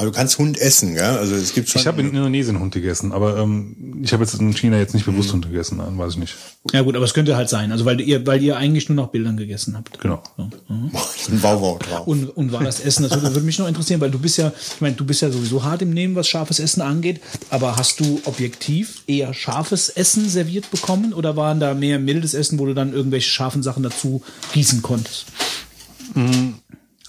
Aber 0.00 0.08
du 0.08 0.16
kannst 0.16 0.38
Hund 0.38 0.56
essen, 0.58 0.94
gell? 0.94 1.04
Also 1.04 1.34
es 1.34 1.52
gibt 1.52 1.68
schon. 1.68 1.78
Ich 1.78 1.86
habe 1.86 2.00
in 2.00 2.08
Indonesien 2.08 2.58
Hund 2.58 2.72
gegessen, 2.72 3.12
aber 3.12 3.36
ähm, 3.36 4.00
ich 4.02 4.14
habe 4.14 4.24
jetzt 4.24 4.32
in 4.32 4.54
China 4.54 4.78
jetzt 4.78 4.94
nicht 4.94 5.04
bewusst 5.04 5.30
Hund 5.34 5.46
gegessen, 5.46 5.76
nein, 5.76 5.98
weiß 5.98 6.14
ich 6.14 6.18
nicht. 6.18 6.36
ja 6.72 6.80
gut, 6.80 6.96
aber 6.96 7.04
es 7.04 7.12
könnte 7.12 7.36
halt 7.36 7.50
sein, 7.50 7.70
also 7.70 7.84
weil 7.84 8.00
ihr, 8.00 8.26
weil 8.26 8.42
ihr 8.42 8.56
eigentlich 8.56 8.88
nur 8.88 8.96
nach 8.96 9.08
Bildern 9.08 9.36
gegessen 9.36 9.76
habt. 9.76 10.00
Genau. 10.00 10.22
ein 10.38 11.42
Wauwau 11.42 11.78
drauf. 11.78 12.06
Und, 12.06 12.34
und 12.34 12.50
war 12.50 12.64
das 12.64 12.80
Essen, 12.80 13.02
das 13.02 13.12
würde, 13.12 13.34
würde 13.34 13.44
mich 13.44 13.58
noch 13.58 13.68
interessieren, 13.68 14.00
weil 14.00 14.10
du 14.10 14.18
bist 14.18 14.38
ja, 14.38 14.54
ich 14.74 14.80
meine, 14.80 14.96
du 14.96 15.04
bist 15.04 15.20
ja 15.20 15.30
sowieso 15.30 15.64
hart 15.64 15.82
im 15.82 15.90
Nehmen, 15.90 16.14
was 16.14 16.28
scharfes 16.28 16.60
Essen 16.60 16.80
angeht, 16.80 17.20
aber 17.50 17.76
hast 17.76 18.00
du 18.00 18.22
objektiv 18.24 19.02
eher 19.06 19.34
scharfes 19.34 19.90
Essen 19.90 20.30
serviert 20.30 20.70
bekommen 20.70 21.12
oder 21.12 21.36
waren 21.36 21.60
da 21.60 21.74
mehr 21.74 21.98
mildes 21.98 22.32
Essen, 22.32 22.58
wo 22.58 22.64
du 22.64 22.72
dann 22.72 22.94
irgendwelche 22.94 23.28
scharfen 23.28 23.62
Sachen 23.62 23.82
dazu 23.82 24.22
gießen 24.54 24.80
konntest? 24.80 25.26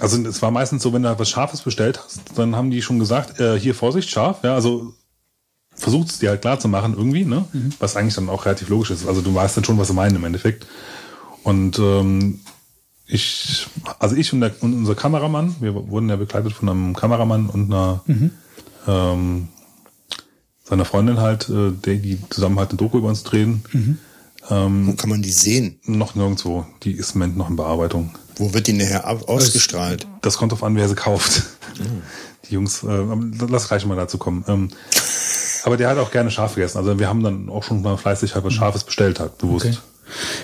Also 0.01 0.19
es 0.27 0.41
war 0.41 0.49
meistens 0.49 0.81
so, 0.81 0.93
wenn 0.93 1.03
du 1.03 1.19
was 1.19 1.29
Scharfes 1.29 1.61
bestellt 1.61 2.01
hast, 2.03 2.21
dann 2.35 2.55
haben 2.55 2.71
die 2.71 2.81
schon 2.81 2.97
gesagt, 2.97 3.39
äh, 3.39 3.59
hier 3.59 3.75
Vorsicht, 3.75 4.09
scharf, 4.09 4.43
ja, 4.43 4.55
also 4.55 4.95
versucht 5.75 6.09
es 6.09 6.17
dir 6.17 6.29
halt 6.29 6.41
klar 6.41 6.59
zu 6.59 6.67
machen 6.67 6.95
irgendwie, 6.97 7.23
ne? 7.23 7.45
Was 7.79 7.95
eigentlich 7.95 8.15
dann 8.15 8.27
auch 8.27 8.45
relativ 8.45 8.69
logisch 8.69 8.89
ist. 8.89 9.07
Also 9.07 9.21
du 9.21 9.33
weißt 9.33 9.57
dann 9.57 9.63
schon, 9.63 9.77
was 9.77 9.89
sie 9.89 9.93
meinen 9.93 10.15
im 10.15 10.23
Endeffekt. 10.23 10.65
Und 11.43 11.77
ähm, 11.77 12.39
ich, 13.05 13.67
also 13.99 14.15
ich 14.15 14.33
und, 14.33 14.41
der, 14.41 14.51
und 14.61 14.73
unser 14.73 14.95
Kameramann, 14.95 15.55
wir 15.59 15.75
wurden 15.75 16.09
ja 16.09 16.15
begleitet 16.15 16.53
von 16.53 16.69
einem 16.69 16.95
Kameramann 16.95 17.47
und 17.47 17.71
einer 17.71 18.03
ähm, 18.87 19.49
seiner 20.63 20.85
Freundin 20.85 21.19
halt, 21.19 21.47
äh, 21.49 21.71
die, 21.85 21.99
die 21.99 22.29
zusammen 22.29 22.57
halt 22.57 22.69
eine 22.69 22.77
Doku 22.77 22.97
über 22.97 23.09
uns 23.09 23.21
drehen. 23.23 23.63
Wo 24.49 24.93
kann 24.93 25.09
man 25.09 25.21
die 25.21 25.31
sehen? 25.31 25.79
Noch 25.85 26.15
nirgendwo. 26.15 26.65
Die 26.81 26.93
ist 26.93 27.13
im 27.13 27.19
Moment 27.19 27.37
noch 27.37 27.49
in 27.49 27.55
Bearbeitung. 27.55 28.15
Wo 28.37 28.53
wird 28.53 28.67
die 28.67 28.73
nachher 28.73 29.07
ausgestrahlt? 29.07 30.07
Das 30.21 30.37
kommt 30.37 30.51
drauf 30.51 30.63
an, 30.63 30.75
wer 30.75 30.87
sie 30.89 30.95
kauft. 30.95 31.43
Die 32.49 32.53
Jungs, 32.53 32.83
äh, 32.83 33.05
lass 33.49 33.67
gleich 33.67 33.85
mal 33.85 33.95
dazu 33.95 34.17
kommen. 34.17 34.43
Ähm, 34.47 34.69
aber 35.63 35.77
der 35.77 35.89
hat 35.89 35.97
auch 35.97 36.11
gerne 36.11 36.31
scharf 36.31 36.55
gegessen. 36.55 36.77
Also 36.77 36.97
wir 36.97 37.07
haben 37.07 37.23
dann 37.23 37.49
auch 37.49 37.63
schon 37.63 37.81
mal 37.81 37.97
fleißig 37.97 38.33
halt 38.35 38.43
was 38.43 38.53
Scharfes 38.53 38.83
bestellt 38.83 39.19
hat, 39.19 39.37
bewusst. 39.37 39.65
Okay. 39.67 39.77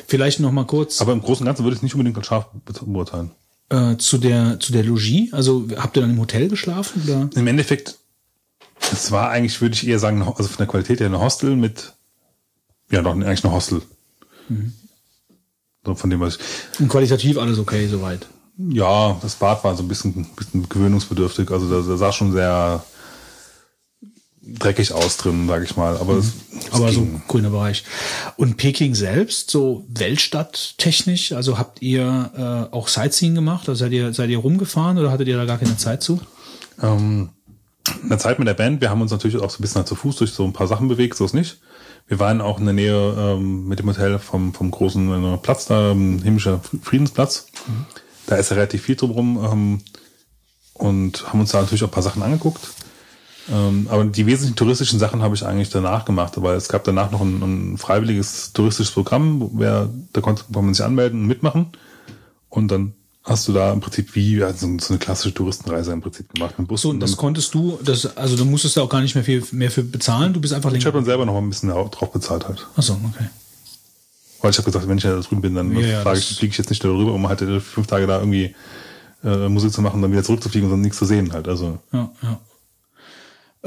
Vielleicht 0.07 0.39
noch 0.39 0.51
mal 0.51 0.65
kurz 0.65 1.01
Aber 1.01 1.11
im 1.13 1.21
Großen 1.21 1.41
und 1.43 1.47
Ganzen 1.47 1.63
würde 1.63 1.73
ich 1.73 1.79
es 1.79 1.83
nicht 1.83 1.95
unbedingt 1.95 2.17
als 2.17 2.27
scharf 2.27 2.45
be- 2.65 2.73
beurteilen. 2.85 3.31
äh, 3.69 3.97
zu 3.97 4.17
der 4.17 4.59
zu 4.59 4.71
der 4.71 4.83
Logis. 4.83 5.33
Also 5.33 5.67
habt 5.75 5.97
ihr 5.97 6.01
dann 6.01 6.11
im 6.11 6.19
Hotel 6.19 6.47
geschlafen 6.47 7.01
oder? 7.05 7.29
Im 7.35 7.47
Endeffekt 7.47 7.97
Es 8.91 9.11
war 9.11 9.29
eigentlich, 9.31 9.59
würde 9.59 9.73
ich 9.75 9.85
eher 9.87 9.99
sagen, 9.99 10.21
also 10.21 10.43
von 10.47 10.57
der 10.59 10.67
Qualität 10.67 10.99
her 10.99 11.07
eine 11.07 11.19
Hostel 11.19 11.55
mit, 11.55 11.93
ja, 12.91 13.01
doch 13.01 13.11
eigentlich 13.13 13.43
eine 13.43 13.53
Hostel. 13.53 13.81
So 14.49 14.55
von 15.95 16.09
dem, 16.09 16.19
was 16.19 16.37
Und 16.79 16.89
qualitativ 16.89 17.37
alles 17.37 17.59
okay 17.59 17.87
soweit. 17.87 18.27
ja, 18.57 19.17
das 19.21 19.35
Bad 19.35 19.63
war 19.63 19.75
so 19.75 19.83
ein 19.83 19.87
bisschen, 19.87 20.25
bisschen 20.35 20.67
gewöhnungsbedürftig. 20.67 21.49
Also 21.51 21.69
da, 21.69 21.87
da 21.87 21.97
sah 21.97 22.11
schon 22.11 22.31
sehr 22.31 22.83
dreckig 24.41 24.93
aus 24.93 25.17
drin, 25.17 25.47
sage 25.47 25.65
ich 25.65 25.75
mal. 25.75 25.97
Aber, 25.97 26.13
es, 26.13 26.27
es 26.59 26.71
Aber 26.71 26.91
so 26.91 27.01
ging. 27.01 27.21
grüner 27.27 27.49
Bereich. 27.49 27.83
Und 28.37 28.57
Peking 28.57 28.95
selbst, 28.95 29.51
so 29.51 29.85
Weltstadt-technisch, 29.89 31.33
also 31.33 31.57
habt 31.57 31.81
ihr 31.81 32.31
äh, 32.71 32.73
auch 32.73 32.87
Sightseeing 32.87 33.35
gemacht? 33.35 33.67
Also 33.67 33.85
seid 33.85 33.91
ihr, 33.91 34.13
seid 34.13 34.29
ihr 34.29 34.37
rumgefahren 34.39 34.97
oder 34.97 35.11
hattet 35.11 35.27
ihr 35.27 35.37
da 35.37 35.45
gar 35.45 35.57
keine 35.57 35.77
Zeit 35.77 36.01
zu? 36.01 36.19
Ähm, 36.81 37.29
in 38.03 38.09
der 38.09 38.19
Zeit 38.19 38.39
mit 38.39 38.47
der 38.47 38.53
Band, 38.53 38.81
wir 38.81 38.89
haben 38.89 39.01
uns 39.01 39.11
natürlich 39.11 39.37
auch 39.37 39.49
so 39.49 39.59
ein 39.59 39.61
bisschen 39.61 39.79
halt 39.79 39.87
zu 39.87 39.95
Fuß 39.95 40.17
durch 40.17 40.31
so 40.31 40.43
ein 40.43 40.53
paar 40.53 40.67
Sachen 40.67 40.87
bewegt, 40.87 41.17
so 41.17 41.25
ist 41.25 41.33
nicht. 41.33 41.59
Wir 42.07 42.19
waren 42.19 42.39
auch 42.39 42.59
in 42.59 42.65
der 42.65 42.73
Nähe 42.73 43.15
ähm, 43.17 43.67
mit 43.67 43.79
dem 43.79 43.87
Hotel 43.87 44.17
vom, 44.17 44.53
vom 44.53 44.71
großen 44.71 45.33
äh, 45.33 45.37
Platz 45.37 45.65
da, 45.65 45.91
ähm, 45.91 46.21
Himmlischer 46.23 46.61
Friedensplatz. 46.81 47.47
Da 48.27 48.37
ist 48.37 48.49
ja 48.49 48.55
relativ 48.55 48.83
viel 48.83 48.95
drumherum 48.95 49.43
ähm, 49.43 49.81
und 50.73 51.27
haben 51.27 51.41
uns 51.41 51.51
da 51.51 51.59
natürlich 51.61 51.83
auch 51.83 51.89
ein 51.89 51.91
paar 51.91 52.03
Sachen 52.03 52.23
angeguckt. 52.23 52.69
Ähm, 53.49 53.87
aber 53.89 54.05
die 54.05 54.25
wesentlichen 54.25 54.55
touristischen 54.55 54.99
Sachen 54.99 55.21
habe 55.21 55.35
ich 55.35 55.45
eigentlich 55.45 55.69
danach 55.69 56.05
gemacht, 56.05 56.33
weil 56.41 56.55
es 56.55 56.69
gab 56.69 56.83
danach 56.85 57.11
noch 57.11 57.21
ein, 57.21 57.41
ein 57.41 57.77
freiwilliges 57.77 58.53
touristisches 58.53 58.93
Programm, 58.93 59.41
wo 59.41 59.51
wer, 59.53 59.89
da 60.13 60.21
konnte 60.21 60.43
konnte 60.43 60.61
man 60.61 60.73
sich 60.73 60.85
anmelden 60.85 61.21
und 61.21 61.27
mitmachen. 61.27 61.67
Und 62.49 62.69
dann 62.69 62.93
hast 63.27 63.47
du 63.47 63.53
da 63.53 63.73
im 63.73 63.79
Prinzip 63.81 64.15
wie 64.15 64.37
ja, 64.37 64.51
so, 64.53 64.65
eine 64.65 64.97
klassische 64.97 65.33
Touristenreise 65.33 65.91
im 65.91 66.01
Prinzip 66.01 66.33
gemacht. 66.33 66.57
Mit 66.57 66.67
Bus 66.67 66.81
So, 66.81 66.89
und 66.89 66.99
das 66.99 67.17
konntest 67.17 67.53
du, 67.53 67.77
das, 67.83 68.17
also 68.17 68.35
du 68.35 68.45
musstest 68.45 68.77
da 68.77 68.81
auch 68.81 68.89
gar 68.89 69.01
nicht 69.01 69.15
mehr 69.15 69.23
viel 69.23 69.43
mehr 69.51 69.69
für 69.69 69.83
bezahlen, 69.83 70.33
du 70.33 70.39
bist 70.39 70.53
einfach 70.53 70.69
Ich 70.69 70.73
länger. 70.75 70.85
habe 70.85 70.97
dann 70.99 71.05
selber 71.05 71.25
noch 71.25 71.33
mal 71.33 71.39
ein 71.41 71.49
bisschen 71.49 71.69
drauf 71.69 72.11
bezahlt 72.11 72.47
halt. 72.47 72.65
Achso, 72.75 72.93
okay. 72.93 73.27
Weil 74.41 74.51
ich 74.51 74.57
habe 74.57 74.65
gesagt, 74.65 74.87
wenn 74.87 74.97
ich 74.97 75.03
da 75.03 75.19
drüben 75.19 75.41
bin, 75.41 75.55
dann 75.55 75.71
Ja, 75.77 75.87
ja, 75.87 76.01
fliege 76.01 76.19
ich, 76.19 76.43
ich 76.43 76.57
jetzt 76.57 76.69
nicht 76.69 76.83
darüber, 76.83 77.13
um 77.13 77.27
halt 77.27 77.41
äh, 77.41 77.59
fünf 77.59 77.87
Tage 77.87 78.07
da 78.07 78.19
irgendwie 78.19 78.55
äh, 79.23 79.49
Musik 79.49 79.73
zu 79.73 79.81
machen, 79.81 80.01
dann 80.01 80.11
wieder 80.11 80.23
zurückzufliegen 80.23 80.69
und 80.69 80.73
dann 80.75 80.81
nichts 80.81 80.97
zu 80.97 81.05
sehen 81.05 81.33
halt. 81.33 81.47
Also 81.47 81.79
Ja, 81.91 82.11
ja. 82.21 82.39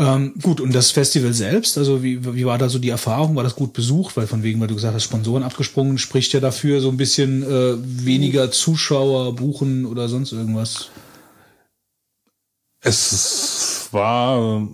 Ähm, 0.00 0.32
gut, 0.40 0.62
und 0.62 0.74
das 0.74 0.92
Festival 0.92 1.34
selbst, 1.34 1.76
also 1.76 2.02
wie, 2.02 2.24
wie 2.34 2.46
war 2.46 2.56
da 2.56 2.70
so 2.70 2.78
die 2.78 2.88
Erfahrung? 2.88 3.36
War 3.36 3.44
das 3.44 3.54
gut 3.54 3.74
besucht? 3.74 4.16
Weil 4.16 4.26
von 4.26 4.42
wegen, 4.42 4.58
weil 4.58 4.68
du 4.68 4.74
gesagt 4.74 4.94
hast, 4.94 5.04
Sponsoren 5.04 5.42
abgesprungen, 5.42 5.98
spricht 5.98 6.32
ja 6.32 6.40
dafür 6.40 6.80
so 6.80 6.88
ein 6.88 6.96
bisschen 6.96 7.42
äh, 7.42 7.76
weniger 7.76 8.50
Zuschauer 8.50 9.36
buchen 9.36 9.84
oder 9.84 10.08
sonst 10.08 10.32
irgendwas. 10.32 10.88
es 12.80 13.88
war 13.90 14.66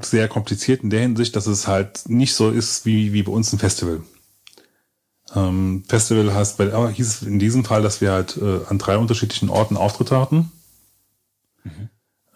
sehr 0.00 0.28
kompliziert 0.28 0.82
in 0.82 0.88
der 0.88 1.00
Hinsicht, 1.00 1.36
dass 1.36 1.46
es 1.46 1.66
halt 1.66 2.08
nicht 2.08 2.32
so 2.34 2.48
ist 2.48 2.86
wie, 2.86 3.12
wie 3.12 3.24
bei 3.24 3.32
uns 3.32 3.52
ein 3.52 3.58
Festival. 3.58 4.00
Ähm, 5.34 5.84
Festival 5.86 6.32
heißt, 6.32 6.56
bei, 6.56 6.92
hieß 6.92 7.08
es 7.08 7.22
in 7.22 7.38
diesem 7.38 7.66
Fall, 7.66 7.82
dass 7.82 8.00
wir 8.00 8.12
halt 8.12 8.38
äh, 8.38 8.60
an 8.70 8.78
drei 8.78 8.96
unterschiedlichen 8.96 9.50
Orten 9.50 9.76
Auftritte 9.76 10.18
hatten. 10.18 10.50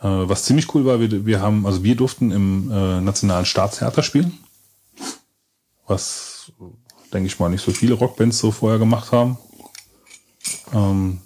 Äh, 0.01 0.05
was 0.09 0.45
ziemlich 0.45 0.75
cool 0.75 0.85
war, 0.85 1.01
wir, 1.01 1.27
wir 1.27 1.41
haben, 1.41 1.67
also 1.67 1.83
wir 1.83 1.97
durften 1.97 2.31
im 2.31 2.71
äh, 2.71 3.01
Nationalen 3.01 3.47
Staatstheater 3.47 4.03
spielen. 4.03 4.39
Was, 5.87 6.53
denke 7.13 7.29
ich 7.29 7.39
mal, 7.39 7.49
nicht 7.49 7.65
so 7.65 7.73
viele 7.73 7.95
Rockbands 7.95 8.39
so 8.39 8.51
vorher 8.51 8.79
gemacht 8.79 9.13
haben. 9.13 9.39
Ähm, 10.73 11.21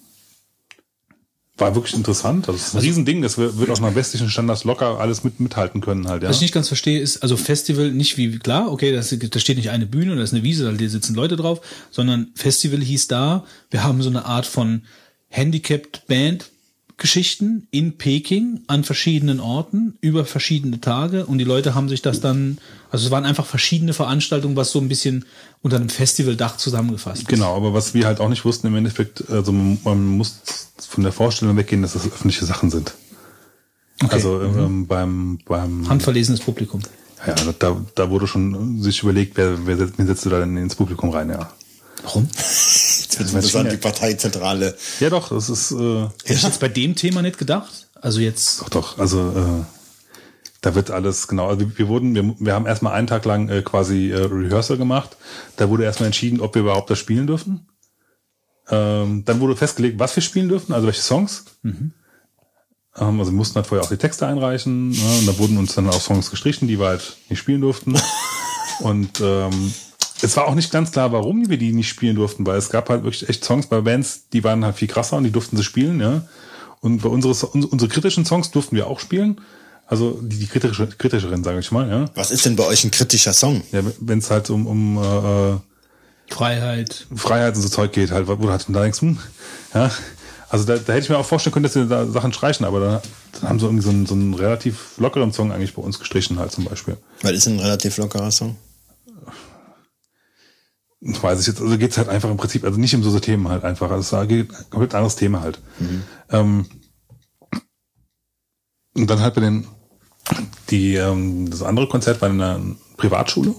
war 1.60 1.74
wirklich 1.74 1.94
interessant. 1.94 2.48
Also, 2.48 2.58
das 2.58 2.68
ist 2.68 2.74
ein 2.74 2.80
Riesending. 2.80 3.22
Das 3.22 3.36
wird 3.36 3.70
auch 3.70 3.80
nach 3.80 3.94
westlichen 3.94 4.30
Standards 4.30 4.64
locker 4.64 4.98
alles 4.98 5.24
mit, 5.24 5.40
mithalten 5.40 5.80
können 5.80 6.08
halt, 6.08 6.22
ja. 6.22 6.28
Was 6.28 6.36
ich 6.36 6.42
nicht 6.42 6.54
ganz 6.54 6.68
verstehe, 6.68 7.00
ist, 7.00 7.18
also 7.18 7.36
Festival 7.36 7.92
nicht 7.92 8.16
wie, 8.16 8.38
klar, 8.38 8.72
okay, 8.72 8.92
da 8.92 9.02
steht 9.02 9.56
nicht 9.56 9.70
eine 9.70 9.86
Bühne 9.86 10.12
und 10.12 10.18
da 10.18 10.24
ist 10.24 10.32
eine 10.32 10.42
Wiese, 10.42 10.72
da 10.72 10.88
sitzen 10.88 11.14
Leute 11.14 11.36
drauf, 11.36 11.60
sondern 11.90 12.28
Festival 12.34 12.80
hieß 12.80 13.08
da, 13.08 13.44
wir 13.70 13.84
haben 13.84 14.00
so 14.02 14.08
eine 14.08 14.24
Art 14.24 14.46
von 14.46 14.84
Handicapped 15.28 16.06
Band 16.06 16.50
Geschichten 17.00 17.66
in 17.70 17.96
Peking 17.96 18.60
an 18.66 18.84
verschiedenen 18.84 19.40
Orten 19.40 19.94
über 20.02 20.26
verschiedene 20.26 20.82
Tage 20.82 21.24
und 21.24 21.38
die 21.38 21.44
Leute 21.44 21.74
haben 21.74 21.88
sich 21.88 22.02
das 22.02 22.20
dann, 22.20 22.58
also 22.90 23.06
es 23.06 23.10
waren 23.10 23.24
einfach 23.24 23.46
verschiedene 23.46 23.94
Veranstaltungen, 23.94 24.54
was 24.54 24.70
so 24.70 24.80
ein 24.80 24.88
bisschen 24.88 25.24
unter 25.62 25.78
einem 25.78 25.88
Festivaldach 25.88 26.58
zusammengefasst 26.58 27.22
ist. 27.22 27.28
Genau, 27.28 27.56
aber 27.56 27.72
was 27.72 27.94
wir 27.94 28.04
halt 28.04 28.20
auch 28.20 28.28
nicht 28.28 28.44
wussten 28.44 28.66
im 28.66 28.76
Endeffekt, 28.76 29.30
also 29.30 29.50
man, 29.50 30.04
muss 30.04 30.40
von 30.76 31.02
der 31.02 31.12
Vorstellung 31.12 31.56
weggehen, 31.56 31.80
dass 31.80 31.94
das 31.94 32.06
öffentliche 32.06 32.44
Sachen 32.44 32.70
sind. 32.70 32.92
Okay. 34.04 34.12
Also 34.12 34.42
ähm, 34.42 34.86
beim, 34.86 35.38
beim 35.46 35.88
Handverlesenes 35.88 36.40
Publikum. 36.40 36.82
ja, 37.26 37.34
da, 37.58 37.80
da 37.94 38.10
wurde 38.10 38.26
schon 38.26 38.82
sich 38.82 39.02
überlegt, 39.02 39.38
wer, 39.38 39.66
wer 39.66 39.78
setzt, 39.78 39.98
wen 39.98 40.06
setzt 40.06 40.26
du 40.26 40.28
da 40.28 40.40
denn 40.40 40.58
ins 40.58 40.74
Publikum 40.74 41.08
rein, 41.08 41.30
ja. 41.30 41.50
Warum? 42.02 42.28
Jetzt 42.36 43.18
wird 43.18 43.28
interessant, 43.28 43.72
die 43.72 43.76
Parteizentrale. 43.76 44.76
Ja 45.00 45.10
doch, 45.10 45.30
das 45.30 45.48
ist 45.48 45.72
äh, 45.72 46.02
Hätte 46.24 46.34
ich 46.34 46.42
jetzt 46.42 46.60
bei 46.60 46.68
dem 46.68 46.94
Thema 46.94 47.22
nicht 47.22 47.38
gedacht. 47.38 47.88
Also 48.00 48.20
jetzt, 48.20 48.62
doch 48.62 48.68
doch, 48.68 48.98
also 48.98 49.30
äh, 49.30 49.64
da 50.60 50.74
wird 50.74 50.90
alles 50.90 51.28
genau, 51.28 51.48
also 51.48 51.60
wir, 51.60 51.78
wir 51.78 51.88
wurden, 51.88 52.14
wir, 52.14 52.34
wir 52.38 52.54
haben 52.54 52.66
erstmal 52.66 52.94
einen 52.94 53.06
Tag 53.06 53.24
lang 53.24 53.48
äh, 53.48 53.62
quasi 53.62 54.10
äh, 54.10 54.24
Rehearsal 54.24 54.78
gemacht. 54.78 55.16
Da 55.56 55.68
wurde 55.68 55.84
erstmal 55.84 56.06
entschieden, 56.06 56.40
ob 56.40 56.54
wir 56.54 56.62
überhaupt 56.62 56.88
das 56.88 56.98
spielen 56.98 57.26
dürfen. 57.26 57.66
Ähm, 58.70 59.24
dann 59.24 59.40
wurde 59.40 59.56
festgelegt, 59.56 59.98
was 59.98 60.14
wir 60.16 60.22
spielen 60.22 60.48
dürfen, 60.48 60.72
also 60.72 60.86
welche 60.86 61.02
Songs. 61.02 61.44
Ähm, 62.96 63.18
also 63.18 63.32
wir 63.32 63.36
mussten 63.36 63.56
halt 63.56 63.66
vorher 63.66 63.84
auch 63.84 63.90
die 63.90 63.96
Texte 63.96 64.26
einreichen. 64.26 64.90
Ne? 64.90 65.18
Und 65.20 65.26
da 65.26 65.38
wurden 65.38 65.58
uns 65.58 65.74
dann 65.74 65.88
auch 65.88 66.00
Songs 66.00 66.30
gestrichen, 66.30 66.68
die 66.68 66.78
wir 66.78 66.86
halt 66.86 67.16
nicht 67.28 67.38
spielen 67.38 67.60
durften. 67.60 67.98
und 68.80 69.20
ähm, 69.20 69.74
es 70.22 70.36
war 70.36 70.46
auch 70.46 70.54
nicht 70.54 70.70
ganz 70.70 70.92
klar, 70.92 71.12
warum 71.12 71.48
wir 71.48 71.58
die 71.58 71.72
nicht 71.72 71.88
spielen 71.88 72.16
durften, 72.16 72.46
weil 72.46 72.58
es 72.58 72.70
gab 72.70 72.88
halt 72.88 73.04
wirklich 73.04 73.28
echt 73.28 73.44
Songs 73.44 73.66
bei 73.66 73.80
Bands, 73.80 74.28
die 74.32 74.44
waren 74.44 74.64
halt 74.64 74.76
viel 74.76 74.88
krasser 74.88 75.16
und 75.16 75.24
die 75.24 75.30
durften 75.30 75.56
sie 75.56 75.64
spielen, 75.64 76.00
ja. 76.00 76.22
Und 76.80 77.02
bei 77.02 77.08
unsere, 77.08 77.34
unsere 77.46 77.88
kritischen 77.90 78.24
Songs 78.24 78.50
durften 78.50 78.74
wir 78.74 78.86
auch 78.86 79.00
spielen. 79.00 79.40
Also 79.86 80.18
die, 80.22 80.38
die 80.38 80.46
kritische, 80.46 80.86
kritischeren, 80.86 81.44
sage 81.44 81.58
ich 81.58 81.70
mal, 81.72 81.88
ja. 81.88 82.04
Was 82.14 82.30
ist 82.30 82.46
denn 82.46 82.56
bei 82.56 82.64
euch 82.64 82.84
ein 82.84 82.90
kritischer 82.90 83.32
Song? 83.32 83.62
ja 83.72 83.82
Wenn 84.00 84.18
es 84.18 84.30
halt 84.30 84.48
um, 84.48 84.66
um 84.66 84.96
äh, 84.98 85.58
Freiheit. 86.32 87.06
Freiheit 87.14 87.56
und 87.56 87.62
so 87.62 87.68
Zeug 87.68 87.92
geht, 87.92 88.10
halt, 88.10 88.28
wo 88.28 88.36
du 88.36 88.50
halt 88.50 88.66
da 88.68 88.82
denkst, 88.82 89.00
hm, 89.02 89.18
ja. 89.74 89.90
Also 90.48 90.64
da, 90.64 90.76
da 90.76 90.92
hätte 90.92 91.04
ich 91.04 91.08
mir 91.08 91.18
auch 91.18 91.26
vorstellen 91.26 91.52
können, 91.52 91.64
dass 91.64 91.74
sie 91.74 91.86
da 91.86 92.06
Sachen 92.06 92.32
streichen, 92.32 92.66
aber 92.66 92.80
dann, 92.80 93.00
dann 93.40 93.48
haben 93.48 93.60
sie 93.60 93.66
irgendwie 93.66 93.84
so 93.84 93.90
einen, 93.90 94.06
so 94.06 94.14
einen 94.14 94.34
relativ 94.34 94.96
lockeren 94.96 95.32
Song 95.32 95.52
eigentlich 95.52 95.74
bei 95.74 95.82
uns 95.82 95.98
gestrichen 95.98 96.38
halt 96.38 96.50
zum 96.50 96.64
Beispiel. 96.64 96.96
Weil 97.22 97.34
ist 97.34 97.46
ein 97.46 97.60
relativ 97.60 97.96
lockerer 97.98 98.30
Song. 98.30 98.56
Weiß 101.00 101.40
ich 101.40 101.46
jetzt, 101.46 101.60
also 101.62 101.78
geht's 101.78 101.96
halt 101.96 102.08
einfach 102.08 102.30
im 102.30 102.36
Prinzip, 102.36 102.64
also 102.64 102.78
nicht 102.78 102.94
um 102.94 103.02
so 103.02 103.18
Themen 103.18 103.48
halt 103.48 103.64
einfach, 103.64 103.90
also 103.90 104.16
es 104.16 104.28
geht 104.28 104.50
ein 104.50 104.70
komplett 104.70 104.94
anderes 104.94 105.16
Thema 105.16 105.40
halt. 105.40 105.58
Ähm, 106.30 106.66
und 108.94 109.08
dann 109.08 109.20
halt 109.20 109.34
bei 109.34 109.40
den, 109.40 109.66
die, 110.68 110.96
ähm, 110.96 111.48
das 111.48 111.62
andere 111.62 111.88
Konzert 111.88 112.20
war 112.20 112.28
in 112.28 112.40
einer 112.40 112.60
Privatschule, 112.98 113.54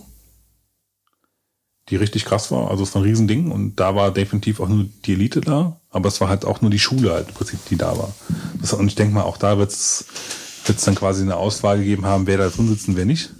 die 1.90 1.96
richtig 1.96 2.26
krass 2.26 2.52
war, 2.52 2.70
also 2.70 2.84
es 2.84 2.94
war 2.94 3.02
ein 3.02 3.06
Riesending 3.06 3.52
und 3.52 3.80
da 3.80 3.96
war 3.96 4.12
definitiv 4.12 4.60
auch 4.60 4.70
nur 4.70 4.86
die 5.06 5.14
Elite 5.14 5.42
da, 5.42 5.80
aber 5.90 6.10
es 6.10 6.22
war 6.22 6.30
halt 6.30 6.46
auch 6.46 6.62
nur 6.62 6.70
die 6.70 6.80
Schule 6.80 7.12
halt 7.12 7.30
im 7.30 7.34
Prinzip, 7.34 7.60
die 7.70 7.76
da 7.76 7.98
war. 7.98 8.14
Das, 8.62 8.74
und 8.74 8.88
ich 8.88 8.96
denke 8.96 9.16
mal, 9.16 9.24
auch 9.24 9.38
da 9.38 9.58
wird's 9.58 10.06
wird's 10.66 10.86
dann 10.86 10.96
quasi 10.96 11.24
eine 11.24 11.38
Auswahl 11.38 11.80
gegeben 11.80 12.06
haben, 12.06 12.28
wer 12.28 12.38
da 12.38 12.50
drin 12.50 12.68
sitzt 12.68 12.88
und 12.88 12.96
wer 12.96 13.06
nicht. 13.06 13.32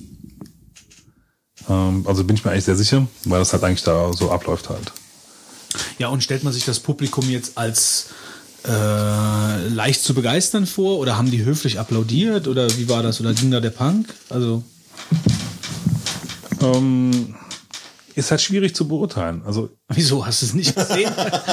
Ähm, 1.70 2.06
also 2.08 2.24
bin 2.24 2.36
ich 2.36 2.44
mir 2.46 2.52
eigentlich 2.52 2.66
sehr 2.66 2.76
sicher, 2.76 3.06
weil 3.26 3.40
das 3.40 3.54
halt 3.54 3.64
eigentlich 3.64 3.84
da 3.84 4.12
so 4.14 4.32
abläuft 4.32 4.70
halt. 4.70 4.92
Ja, 6.00 6.08
und 6.10 6.24
stellt 6.24 6.44
man 6.44 6.52
sich 6.54 6.66
das 6.66 6.80
Publikum 6.80 7.30
jetzt 7.30 7.58
als 7.58 8.08
äh, 8.68 9.68
leicht 9.70 10.04
zu 10.04 10.14
begeistern 10.14 10.66
vor 10.68 11.00
oder 11.00 11.18
haben 11.18 11.32
die 11.32 11.44
höflich 11.46 11.80
applaudiert 11.80 12.48
oder 12.48 12.70
wie 12.78 12.88
war 12.90 13.02
das 13.04 13.20
oder 13.22 13.34
ging 13.34 13.52
da 13.52 13.60
der 13.60 13.70
Punk? 13.72 14.14
Also 14.30 14.64
Ähm, 16.62 17.36
ist 18.14 18.30
halt 18.30 18.42
schwierig 18.42 18.76
zu 18.76 18.88
beurteilen. 18.88 19.42
Also 19.46 19.70
wieso 19.88 20.26
hast 20.26 20.42
du 20.42 20.46
es 20.48 20.54
nicht 20.54 20.76
gesehen? 20.76 21.12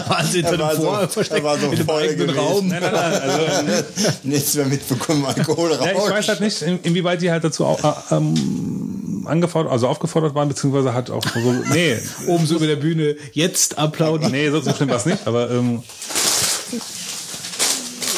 Warst 0.09 0.33
du 0.35 0.39
hinter 0.39 0.53
Er 0.55 0.59
war 0.59 0.73
dem 0.75 0.83
so- 0.83 0.89
er 0.89 1.09
versteckt 1.09 1.45
war 1.45 1.59
so 1.59 1.67
in 1.71 1.77
dem 1.79 1.89
eigenen. 1.89 2.31
Raum? 2.31 2.67
nein, 2.69 2.83
nein, 2.83 2.93
nein, 2.93 3.13
also 3.23 3.85
Nichts 4.25 4.55
mehr 4.57 4.67
mitbekommen, 4.67 5.25
Alkohol 5.25 5.73
raus. 5.73 5.87
ja, 5.87 5.93
ich 5.93 6.11
weiß 6.11 6.29
halt 6.29 6.41
nicht, 6.41 6.61
in- 6.63 6.81
inwieweit 6.83 7.23
die 7.23 7.31
halt 7.31 7.45
dazu 7.45 7.65
au- 7.65 7.79
äh, 7.83 8.15
ähm, 8.17 8.98
angefordert, 9.29 9.73
also 9.73 9.89
aufgefordert 9.89 10.35
waren, 10.35 10.49
beziehungsweise 10.49 10.95
halt 10.95 11.11
auch 11.11 11.23
so, 11.23 11.53
nee, 11.73 11.97
Oben 12.27 12.47
so 12.47 12.57
über 12.57 12.67
der 12.67 12.77
Bühne, 12.77 13.17
jetzt 13.33 13.79
applaudieren. 13.79 14.33
nee, 14.33 14.51
so, 14.51 14.61
so 14.61 14.73
schlimm 14.73 14.89
war 14.89 14.97
es 14.97 15.07
nicht, 15.07 15.27
aber 15.27 15.51
ähm, 15.51 15.83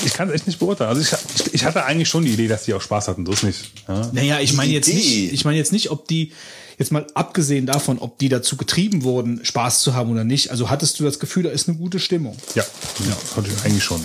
ich 0.04 0.14
kann 0.14 0.28
es 0.28 0.34
echt 0.34 0.46
nicht 0.46 0.58
beurteilen. 0.58 0.88
Also 0.90 1.02
ich, 1.02 1.12
ich, 1.46 1.54
ich 1.54 1.64
hatte 1.64 1.84
eigentlich 1.84 2.08
schon 2.08 2.24
die 2.24 2.32
Idee, 2.32 2.48
dass 2.48 2.64
die 2.64 2.74
auch 2.74 2.80
Spaß 2.80 3.08
hatten, 3.08 3.26
so 3.26 3.32
ist 3.32 3.42
nicht. 3.42 3.70
Ja? 3.88 4.10
Naja, 4.12 4.40
ich 4.40 4.54
meine 4.54 4.72
jetzt 4.72 4.88
nicht, 4.88 5.32
ich 5.32 5.44
meine 5.44 5.58
jetzt 5.58 5.72
nicht, 5.72 5.90
ob 5.90 6.08
die, 6.08 6.32
jetzt 6.78 6.92
mal 6.92 7.06
abgesehen 7.14 7.66
davon, 7.66 7.98
ob 7.98 8.18
die 8.18 8.28
dazu 8.28 8.56
getrieben 8.56 9.02
wurden, 9.02 9.44
Spaß 9.44 9.82
zu 9.82 9.94
haben 9.94 10.10
oder 10.10 10.24
nicht. 10.24 10.50
Also 10.50 10.70
hattest 10.70 10.98
du 10.98 11.04
das 11.04 11.18
Gefühl, 11.18 11.42
da 11.42 11.50
ist 11.50 11.68
eine 11.68 11.76
gute 11.76 11.98
Stimmung? 11.98 12.36
Ja, 12.54 12.64
ja, 13.06 13.36
hatte 13.36 13.50
ich 13.50 13.64
eigentlich 13.64 13.84
schon. 13.84 14.00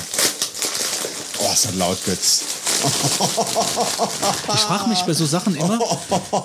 Oh, 1.40 1.52
ist 1.54 1.66
das 1.66 1.76
laut, 1.76 1.98
Götz. 2.06 2.44
Ich 4.54 4.60
frage 4.62 4.90
mich 4.90 5.02
bei 5.02 5.14
so 5.14 5.26
Sachen 5.26 5.56
immer, 5.56 5.80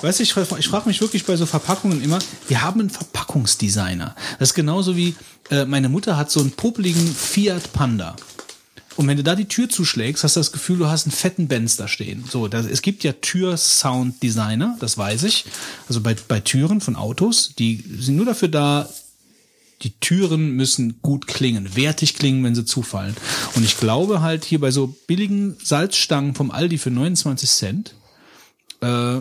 weißt 0.02 0.18
du, 0.18 0.22
ich, 0.22 0.36
ich 0.58 0.68
frage 0.68 0.88
mich 0.88 1.00
wirklich 1.00 1.24
bei 1.26 1.36
so 1.36 1.46
Verpackungen 1.46 2.02
immer, 2.02 2.18
wir 2.48 2.62
haben 2.62 2.80
einen 2.80 2.90
Verpackungsdesigner. 2.90 4.14
Das 4.38 4.50
ist 4.50 4.54
genauso 4.54 4.96
wie, 4.96 5.14
äh, 5.50 5.64
meine 5.64 5.88
Mutter 5.88 6.16
hat 6.16 6.30
so 6.30 6.40
einen 6.40 6.52
popeligen 6.52 7.14
Fiat 7.14 7.72
Panda. 7.72 8.16
Und 8.96 9.06
wenn 9.08 9.16
du 9.16 9.22
da 9.22 9.34
die 9.34 9.46
Tür 9.48 9.68
zuschlägst, 9.68 10.24
hast 10.24 10.36
du 10.36 10.40
das 10.40 10.52
Gefühl, 10.52 10.78
du 10.78 10.88
hast 10.88 11.06
einen 11.06 11.12
fetten 11.12 11.48
Benz 11.48 11.76
da 11.76 11.88
stehen. 11.88 12.24
So, 12.28 12.48
das, 12.48 12.66
es 12.66 12.82
gibt 12.82 13.02
ja 13.04 13.12
Tür-Sound-Designer, 13.12 14.76
das 14.80 14.98
weiß 14.98 15.22
ich. 15.22 15.46
Also 15.88 16.00
bei, 16.00 16.16
bei 16.28 16.40
Türen 16.40 16.80
von 16.80 16.96
Autos, 16.96 17.54
die 17.58 17.82
sind 17.98 18.16
nur 18.16 18.26
dafür 18.26 18.48
da, 18.48 18.88
die 19.82 19.98
Türen 20.00 20.52
müssen 20.52 21.00
gut 21.02 21.26
klingen, 21.26 21.74
wertig 21.74 22.14
klingen, 22.14 22.44
wenn 22.44 22.54
sie 22.54 22.64
zufallen. 22.64 23.16
Und 23.54 23.64
ich 23.64 23.78
glaube 23.78 24.20
halt 24.20 24.44
hier 24.44 24.60
bei 24.60 24.70
so 24.70 24.94
billigen 25.06 25.56
Salzstangen 25.62 26.34
vom 26.34 26.50
Aldi 26.50 26.78
für 26.78 26.90
29 26.90 27.48
Cent, 27.48 27.94
äh, 28.82 29.20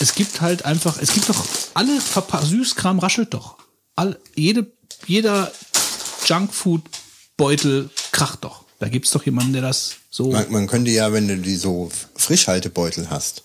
es 0.00 0.14
gibt 0.14 0.40
halt 0.40 0.64
einfach, 0.64 0.98
es 1.00 1.12
gibt 1.14 1.28
doch 1.28 1.46
alle 1.74 2.00
Verpa 2.00 2.42
Süßkram 2.42 2.98
raschelt 2.98 3.32
doch. 3.32 3.56
All, 3.96 4.18
jede, 4.34 4.70
jeder 5.06 5.50
Junkfood-Beutel 6.26 7.90
kracht 8.10 8.44
doch. 8.44 8.64
Da 8.78 8.88
gibt's 8.88 9.12
doch 9.12 9.24
jemanden, 9.24 9.52
der 9.52 9.62
das 9.62 9.96
so. 10.10 10.32
Man, 10.32 10.50
man 10.50 10.66
könnte 10.66 10.90
ja, 10.90 11.12
wenn 11.12 11.28
du 11.28 11.38
die 11.38 11.56
so 11.56 11.90
Frischhaltebeutel 12.16 13.10
hast, 13.10 13.44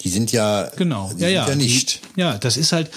die 0.00 0.08
sind 0.08 0.32
ja, 0.32 0.70
Genau, 0.76 1.12
die 1.14 1.22
ja, 1.22 1.28
sind 1.28 1.34
ja. 1.34 1.48
ja 1.48 1.54
nicht. 1.54 2.00
Die, 2.16 2.20
ja, 2.20 2.38
das 2.38 2.56
ist 2.56 2.72
halt, 2.72 2.90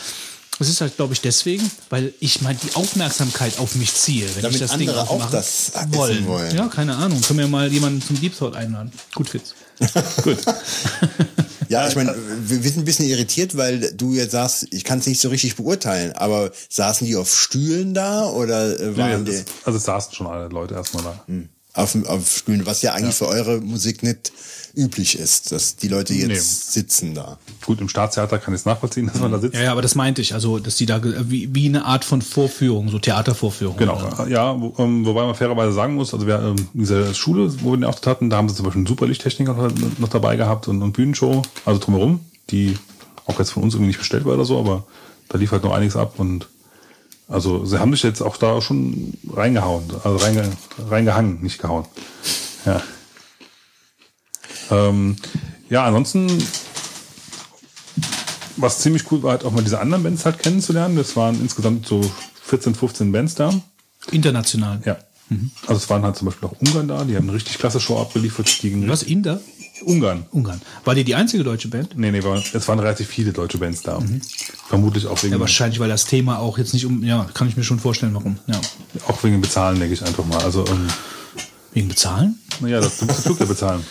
das 0.59 0.69
ist 0.69 0.81
halt, 0.81 0.95
glaube 0.95 1.13
ich, 1.13 1.21
deswegen, 1.21 1.69
weil 1.89 2.13
ich 2.19 2.41
mal 2.41 2.55
die 2.55 2.75
Aufmerksamkeit 2.75 3.57
auf 3.59 3.75
mich 3.75 3.93
ziehe, 3.93 4.25
wenn 4.35 4.43
Damit 4.43 4.55
ich 4.55 4.61
das 4.61 4.71
andere 4.71 4.91
Ding 4.91 4.97
auch 4.97 5.09
aufmache. 5.09 5.31
das 5.31 5.69
essen 5.69 6.25
wollen. 6.27 6.55
Ja, 6.55 6.67
keine 6.67 6.95
Ahnung. 6.95 7.21
Können 7.21 7.39
wir 7.39 7.47
mal 7.47 7.71
jemanden 7.71 8.01
zum 8.01 8.19
Deep 8.19 8.37
Thought 8.37 8.55
einladen. 8.55 8.91
Gut, 9.15 9.29
Fitz. 9.29 9.55
Gut. 10.23 10.37
Ja, 11.69 11.87
ich 11.87 11.95
meine, 11.95 12.13
wir 12.45 12.61
sind 12.61 12.77
ein 12.79 12.85
bisschen 12.85 13.07
irritiert, 13.07 13.57
weil 13.57 13.91
du 13.93 14.13
jetzt 14.13 14.31
sagst, 14.31 14.67
ich 14.71 14.83
kann 14.83 14.99
es 14.99 15.07
nicht 15.07 15.19
so 15.19 15.29
richtig 15.29 15.55
beurteilen, 15.55 16.11
aber 16.13 16.51
saßen 16.69 17.07
die 17.07 17.15
auf 17.15 17.33
Stühlen 17.33 17.93
da 17.93 18.27
oder 18.27 18.79
äh, 18.79 18.89
Nee, 18.91 18.97
waren 18.97 19.25
das, 19.25 19.35
die 19.45 19.51
also 19.65 19.77
es 19.77 19.83
saßen 19.85 20.13
schon 20.13 20.27
alle 20.27 20.49
Leute 20.49 20.75
erstmal 20.75 21.03
da. 21.03 21.23
auf, 21.27 21.49
auf 21.73 22.37
Stühlen, 22.37 22.65
was 22.65 22.81
ja 22.81 22.93
eigentlich 22.93 23.15
für 23.15 23.27
eure 23.27 23.59
Musik 23.61 24.03
nicht 24.03 24.31
üblich 24.75 25.19
ist, 25.19 25.51
dass 25.51 25.75
die 25.75 25.87
Leute 25.87 26.13
jetzt 26.13 26.29
Nee. 26.29 26.81
sitzen 26.81 27.13
da. 27.13 27.37
Gut, 27.65 27.79
im 27.79 27.89
Staatstheater 27.89 28.39
kann 28.39 28.53
ich 28.55 28.61
es 28.61 28.65
nachvollziehen, 28.65 29.05
dass 29.07 29.19
man 29.19 29.31
da 29.31 29.39
sitzt. 29.39 29.55
Ja, 29.55 29.63
ja, 29.63 29.71
aber 29.71 29.83
das 29.83 29.93
meinte 29.93 30.21
ich. 30.21 30.33
Also, 30.33 30.57
dass 30.59 30.77
die 30.77 30.85
da 30.87 30.99
wie, 31.03 31.53
wie 31.53 31.67
eine 31.67 31.85
Art 31.85 32.03
von 32.05 32.21
Vorführung, 32.23 32.89
so 32.89 32.97
Theatervorführung. 32.97 33.77
Genau, 33.77 33.97
oder? 33.97 34.27
ja, 34.27 34.59
wo, 34.59 34.73
ähm, 34.79 35.05
wobei 35.05 35.25
man 35.25 35.35
fairerweise 35.35 35.73
sagen 35.73 35.93
muss, 35.95 36.13
also 36.13 36.25
wir 36.25 36.39
ähm, 36.39 36.55
in 36.73 36.79
dieser 36.79 37.13
Schule, 37.13 37.53
wo 37.61 37.71
wir 37.71 37.77
den 37.77 37.83
Auftritt 37.85 38.07
hatten, 38.07 38.29
da 38.31 38.37
haben 38.37 38.49
sie 38.49 38.55
zum 38.55 38.65
Beispiel 38.65 38.79
einen 38.79 38.87
Superlichttechniker 38.87 39.53
noch, 39.53 39.71
noch 39.99 40.09
dabei 40.09 40.35
gehabt 40.37 40.67
und, 40.67 40.81
und 40.81 40.93
Bühnenshow, 40.93 41.43
also 41.65 41.79
drumherum, 41.79 42.21
die 42.49 42.75
auch 43.25 43.37
jetzt 43.39 43.51
von 43.51 43.61
uns 43.63 43.73
irgendwie 43.75 43.87
nicht 43.89 43.99
bestellt 43.99 44.25
war 44.25 44.33
oder 44.33 44.45
so, 44.45 44.59
aber 44.59 44.85
da 45.29 45.37
lief 45.37 45.51
halt 45.51 45.63
noch 45.63 45.73
einiges 45.73 45.95
ab 45.95 46.15
und 46.17 46.47
also 47.33 47.65
sie 47.65 47.79
haben 47.79 47.91
sich 47.91 48.03
jetzt 48.03 48.21
auch 48.21 48.37
da 48.37 48.61
schon 48.61 49.17
reingehauen, 49.31 49.85
also 50.03 50.17
reinge, 50.17 50.51
reingehangen, 50.87 51.41
nicht 51.41 51.59
gehauen. 51.59 51.85
Ja. 52.63 52.81
Ähm, 54.69 55.15
ja, 55.69 55.83
ansonsten, 55.85 56.27
was 58.57 58.79
ziemlich 58.79 59.11
cool 59.11 59.23
war, 59.23 59.31
halt 59.31 59.45
auch 59.45 59.51
mal 59.51 59.63
diese 59.63 59.79
anderen 59.79 60.03
Bands 60.03 60.25
halt 60.25 60.37
kennenzulernen. 60.37 60.95
Das 60.95 61.15
waren 61.15 61.41
insgesamt 61.41 61.87
so 61.87 62.01
14, 62.43 62.75
15 62.75 63.11
Bands 63.11 63.33
da. 63.33 63.51
International. 64.11 64.79
Ja. 64.85 64.97
Also 65.65 65.81
es 65.81 65.89
waren 65.89 66.03
halt 66.03 66.15
zum 66.15 66.27
Beispiel 66.27 66.47
auch 66.47 66.55
Ungarn 66.61 66.87
da, 66.87 67.03
die 67.03 67.15
haben 67.15 67.27
eine 67.27 67.35
richtig 67.35 67.57
klasse 67.57 67.79
Show 67.79 67.99
abgeliefert 67.99 68.59
gegen 68.61 68.87
Was, 68.87 69.01
Inder? 69.01 69.41
Ungarn. 69.81 70.25
Ungarn. 70.31 70.61
War 70.85 70.93
die 70.95 71.03
die 71.03 71.15
einzige 71.15 71.43
deutsche 71.43 71.67
Band? 71.67 71.97
Nee, 71.97 72.11
nee, 72.11 72.23
war, 72.23 72.37
es 72.37 72.67
waren 72.67 72.79
relativ 72.79 73.07
viele 73.07 73.33
deutsche 73.33 73.57
Bands 73.57 73.81
da. 73.81 73.99
Vermutlich 74.67 75.07
auch 75.07 75.21
wegen, 75.23 75.33
Ja, 75.33 75.39
wahrscheinlich, 75.39 75.79
weil 75.79 75.89
das 75.89 76.05
Thema 76.05 76.39
auch 76.39 76.57
jetzt 76.57 76.73
nicht 76.73 76.85
um, 76.85 77.03
ja, 77.03 77.27
kann 77.33 77.47
ich 77.47 77.57
mir 77.57 77.63
schon 77.63 77.79
vorstellen, 77.79 78.13
warum. 78.13 78.37
Ja. 78.47 78.61
auch 79.07 79.23
wegen 79.23 79.41
Bezahlen, 79.41 79.79
denke 79.79 79.93
ich 79.95 80.03
einfach 80.03 80.25
mal. 80.25 80.39
Also, 80.43 80.65
ähm, 80.67 80.87
Wegen 81.73 81.87
Bezahlen? 81.87 82.37
naja, 82.59 82.79
das, 82.79 82.99
du 82.99 83.05
musst 83.05 83.19
den 83.19 83.23
Flug 83.23 83.39
ja 83.39 83.45
bezahlen. 83.47 83.83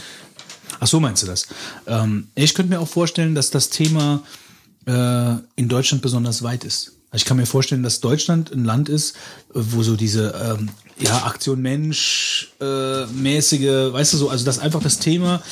Ach 0.78 0.86
so 0.86 1.00
meinst 1.00 1.22
du 1.24 1.26
das? 1.26 1.46
Ähm, 1.86 2.28
ich 2.36 2.54
könnte 2.54 2.70
mir 2.70 2.78
auch 2.80 2.88
vorstellen, 2.88 3.34
dass 3.34 3.50
das 3.50 3.68
Thema 3.70 4.22
äh, 4.86 5.34
in 5.56 5.68
Deutschland 5.68 6.00
besonders 6.02 6.42
weit 6.44 6.62
ist. 6.64 6.92
Also 7.12 7.24
ich 7.24 7.26
kann 7.26 7.36
mir 7.36 7.44
vorstellen, 7.44 7.82
dass 7.82 8.00
Deutschland 8.00 8.52
ein 8.52 8.64
Land 8.64 8.88
ist, 8.88 9.14
wo 9.52 9.82
so 9.82 9.96
diese 9.96 10.56
ähm, 10.58 10.70
ja 10.98 11.24
Aktion 11.24 11.60
Mensch 11.60 12.52
äh, 12.58 13.04
mäßige, 13.06 13.92
weißt 13.92 14.14
du 14.14 14.16
so, 14.16 14.30
also 14.30 14.46
dass 14.46 14.58
einfach 14.58 14.82
das 14.82 14.98
Thema 14.98 15.42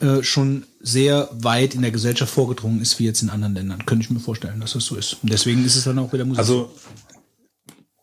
äh, 0.00 0.22
schon 0.22 0.64
sehr 0.80 1.28
weit 1.32 1.74
in 1.74 1.82
der 1.82 1.90
Gesellschaft 1.90 2.32
vorgedrungen 2.32 2.80
ist, 2.80 2.98
wie 2.98 3.04
jetzt 3.04 3.20
in 3.20 3.28
anderen 3.28 3.54
Ländern. 3.54 3.84
Könnte 3.84 4.04
ich 4.04 4.10
mir 4.10 4.18
vorstellen, 4.18 4.60
dass 4.60 4.72
das 4.72 4.86
so 4.86 4.96
ist. 4.96 5.18
Und 5.22 5.30
deswegen 5.30 5.62
ist 5.62 5.76
es 5.76 5.84
dann 5.84 5.98
auch 5.98 6.10
wieder 6.10 6.24
Musik. 6.24 6.38
Also 6.38 6.74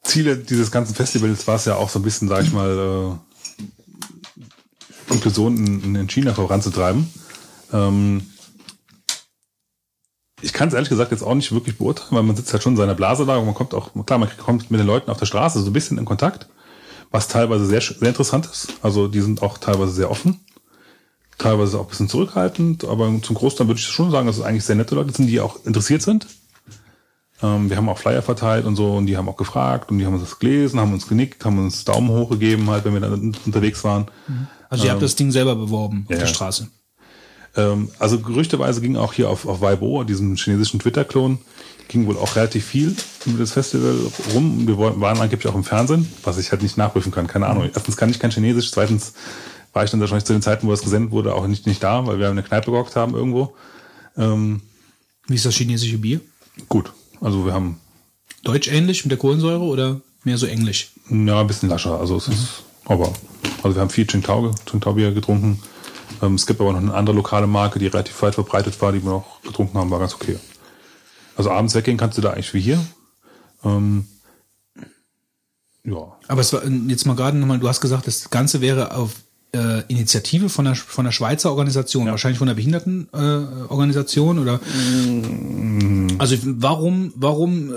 Ziele 0.03 0.37
dieses 0.37 0.69
ganzen 0.69 0.93
Festivals 0.93 1.47
war 1.47 1.55
es 1.55 1.65
ja 1.65 1.75
auch 1.75 1.89
so 1.89 1.97
ein 1.97 2.03
bisschen, 2.03 2.27
sag 2.27 2.43
ich 2.43 2.53
mal, 2.53 3.17
äh, 5.09 5.13
Inklusion 5.13 5.57
in, 5.57 5.95
in 5.95 6.07
China 6.07 6.35
voranzutreiben. 6.35 7.11
Ähm, 7.73 8.21
ich 10.41 10.53
kann 10.53 10.67
es 10.67 10.73
ehrlich 10.73 10.89
gesagt 10.89 11.11
jetzt 11.11 11.23
auch 11.23 11.33
nicht 11.33 11.51
wirklich 11.51 11.77
beurteilen, 11.77 12.11
weil 12.11 12.23
man 12.23 12.35
sitzt 12.35 12.53
halt 12.53 12.61
schon 12.61 12.73
in 12.73 12.77
seiner 12.77 12.95
Blase 12.95 13.25
da 13.25 13.37
und 13.37 13.45
man 13.45 13.55
kommt 13.55 13.73
auch, 13.73 13.91
klar, 14.05 14.19
man 14.19 14.29
kommt 14.37 14.69
mit 14.69 14.79
den 14.79 14.87
Leuten 14.87 15.09
auf 15.09 15.17
der 15.17 15.25
Straße 15.25 15.59
so 15.59 15.67
ein 15.67 15.73
bisschen 15.73 15.97
in 15.97 16.05
Kontakt, 16.05 16.47
was 17.11 17.27
teilweise 17.27 17.65
sehr, 17.65 17.81
sehr 17.81 18.07
interessant 18.07 18.45
ist. 18.45 18.73
Also 18.83 19.07
die 19.07 19.21
sind 19.21 19.41
auch 19.41 19.57
teilweise 19.57 19.91
sehr 19.91 20.11
offen, 20.11 20.39
teilweise 21.37 21.79
auch 21.79 21.85
ein 21.85 21.89
bisschen 21.89 22.09
zurückhaltend, 22.09 22.85
aber 22.85 23.11
zum 23.23 23.35
Großteil 23.35 23.67
würde 23.67 23.79
ich 23.79 23.87
schon 23.87 24.11
sagen, 24.11 24.27
dass 24.27 24.37
es 24.37 24.43
eigentlich 24.43 24.63
sehr 24.63 24.75
nette 24.75 24.95
Leute 24.95 25.11
sind, 25.11 25.27
die 25.27 25.39
auch 25.39 25.65
interessiert 25.65 26.03
sind. 26.03 26.27
Ähm, 27.41 27.69
wir 27.69 27.77
haben 27.77 27.89
auch 27.89 27.97
Flyer 27.97 28.21
verteilt 28.21 28.65
und 28.65 28.75
so 28.75 28.95
und 28.95 29.07
die 29.07 29.17
haben 29.17 29.29
auch 29.29 29.37
gefragt 29.37 29.89
und 29.89 29.97
die 29.97 30.05
haben 30.05 30.13
uns 30.13 30.23
das 30.23 30.37
gelesen, 30.37 30.79
haben 30.79 30.93
uns 30.93 31.07
genickt, 31.07 31.45
haben 31.45 31.57
uns 31.57 31.83
Daumen 31.83 32.09
hoch 32.09 32.29
gegeben, 32.29 32.69
halt, 32.69 32.85
wenn 32.85 32.93
wir 32.93 32.99
dann 32.99 33.35
unterwegs 33.45 33.83
waren. 33.83 34.05
also 34.69 34.85
ihr 34.85 34.91
habt 34.91 35.01
das 35.01 35.15
Ding 35.15 35.31
selber 35.31 35.55
beworben 35.55 36.05
auf 36.05 36.11
ja. 36.11 36.19
der 36.19 36.27
Straße. 36.27 36.67
Ähm, 37.57 37.89
also 37.99 38.19
gerüchteweise 38.19 38.79
ging 38.81 38.95
auch 38.95 39.13
hier 39.13 39.29
auf, 39.29 39.45
auf 39.47 39.61
Weibo, 39.61 40.03
diesem 40.03 40.35
chinesischen 40.35 40.79
Twitter-Klon, 40.79 41.39
ging 41.87 42.05
wohl 42.05 42.17
auch 42.17 42.35
relativ 42.35 42.65
viel 42.65 42.95
über 43.25 43.39
das 43.39 43.51
Festival 43.51 43.95
rum. 44.33 44.67
Wir 44.67 44.77
waren 44.77 45.19
angeblich 45.19 45.51
auch 45.51 45.55
im 45.55 45.63
Fernsehen, 45.63 46.07
was 46.23 46.37
ich 46.37 46.51
halt 46.51 46.61
nicht 46.61 46.77
nachprüfen 46.77 47.11
kann. 47.11 47.27
Keine 47.27 47.47
Ahnung. 47.47 47.69
Erstens 47.73 47.97
kann 47.97 48.09
ich 48.09 48.19
kein 48.19 48.31
Chinesisch, 48.31 48.71
zweitens 48.71 49.13
war 49.73 49.83
ich 49.83 49.91
dann 49.91 49.99
wahrscheinlich 49.99 50.25
zu 50.25 50.33
den 50.33 50.41
Zeiten, 50.41 50.67
wo 50.67 50.73
es 50.73 50.81
gesendet 50.81 51.11
wurde, 51.11 51.35
auch 51.35 51.45
nicht, 51.47 51.67
nicht 51.67 51.83
da, 51.83 52.05
weil 52.07 52.19
wir 52.19 52.29
in 52.29 52.35
der 52.35 52.45
Kneipe 52.45 52.71
gehockt 52.71 52.95
haben 52.95 53.13
irgendwo. 53.13 53.53
Ähm, 54.17 54.61
Wie 55.27 55.35
ist 55.35 55.45
das 55.45 55.55
chinesische 55.55 55.97
Bier? 55.97 56.21
gut. 56.69 56.91
Also 57.21 57.45
wir 57.45 57.53
haben 57.53 57.79
Deutsch 58.43 58.67
ähnlich 58.67 59.03
mit 59.03 59.11
der 59.11 59.17
Kohlensäure 59.17 59.63
oder 59.63 60.01
mehr 60.23 60.37
so 60.37 60.45
englisch? 60.45 60.91
Ja, 61.09 61.41
ein 61.41 61.47
bisschen 61.47 61.69
lascher. 61.69 61.99
Also 61.99 62.17
es 62.17 62.27
ist, 62.27 62.63
aber, 62.85 63.13
also 63.63 63.75
wir 63.75 63.81
haben 63.81 63.89
viel 63.89 64.05
Tsingtao, 64.07 64.53
Tsingtao 64.65 64.93
Bier 64.93 65.11
getrunken. 65.11 65.59
Ähm, 66.21 66.35
es 66.35 66.45
gibt 66.45 66.61
aber 66.61 66.73
noch 66.73 66.79
eine 66.79 66.93
andere 66.93 67.15
lokale 67.15 67.47
Marke, 67.47 67.79
die 67.79 67.87
relativ 67.87 68.21
weit 68.21 68.35
verbreitet 68.35 68.81
war, 68.81 68.91
die 68.91 69.03
wir 69.03 69.11
noch 69.11 69.41
getrunken 69.41 69.77
haben, 69.77 69.91
war 69.91 69.99
ganz 69.99 70.15
okay. 70.15 70.37
Also 71.35 71.51
abends 71.51 71.75
weggehen 71.75 71.97
kannst 71.97 72.17
du 72.17 72.21
da 72.21 72.31
eigentlich 72.31 72.53
wie 72.53 72.61
hier. 72.61 72.79
Ähm, 73.63 74.07
ja. 75.83 76.17
Aber 76.27 76.41
es 76.41 76.51
war 76.53 76.65
jetzt 76.65 77.05
mal 77.05 77.15
gerade 77.15 77.37
nochmal, 77.37 77.59
du 77.59 77.67
hast 77.67 77.81
gesagt, 77.81 78.07
das 78.07 78.29
Ganze 78.29 78.61
wäre 78.61 78.95
auf 78.95 79.13
äh, 79.57 79.83
Initiative 79.87 80.49
von 80.49 80.65
der, 80.65 80.75
von 80.75 81.05
der 81.05 81.11
Schweizer 81.11 81.49
Organisation, 81.49 82.05
wahrscheinlich 82.07 82.37
von 82.37 82.47
der 82.47 82.55
Behindertenorganisation 82.55 84.37
äh, 84.37 84.41
oder 84.41 84.59
also 86.19 86.35
warum, 86.43 87.13
warum, 87.15 87.71
äh, 87.71 87.75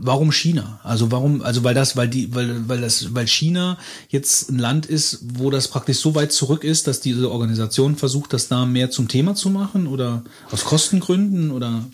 warum 0.00 0.32
China? 0.32 0.80
Also 0.82 1.10
warum, 1.10 1.42
also 1.42 1.64
weil 1.64 1.74
das, 1.74 1.96
weil 1.96 2.08
die, 2.08 2.34
weil, 2.34 2.68
weil 2.68 2.80
das, 2.80 3.14
weil 3.14 3.26
China 3.26 3.78
jetzt 4.08 4.50
ein 4.50 4.58
Land 4.58 4.86
ist, 4.86 5.20
wo 5.34 5.50
das 5.50 5.68
praktisch 5.68 5.98
so 5.98 6.14
weit 6.14 6.32
zurück 6.32 6.64
ist, 6.64 6.86
dass 6.86 7.00
diese 7.00 7.30
Organisation 7.30 7.96
versucht, 7.96 8.32
das 8.32 8.48
da 8.48 8.66
mehr 8.66 8.90
zum 8.90 9.08
Thema 9.08 9.34
zu 9.34 9.50
machen 9.50 9.86
oder 9.86 10.22
aus 10.50 10.64
Kostengründen 10.64 11.50
oder 11.50 11.84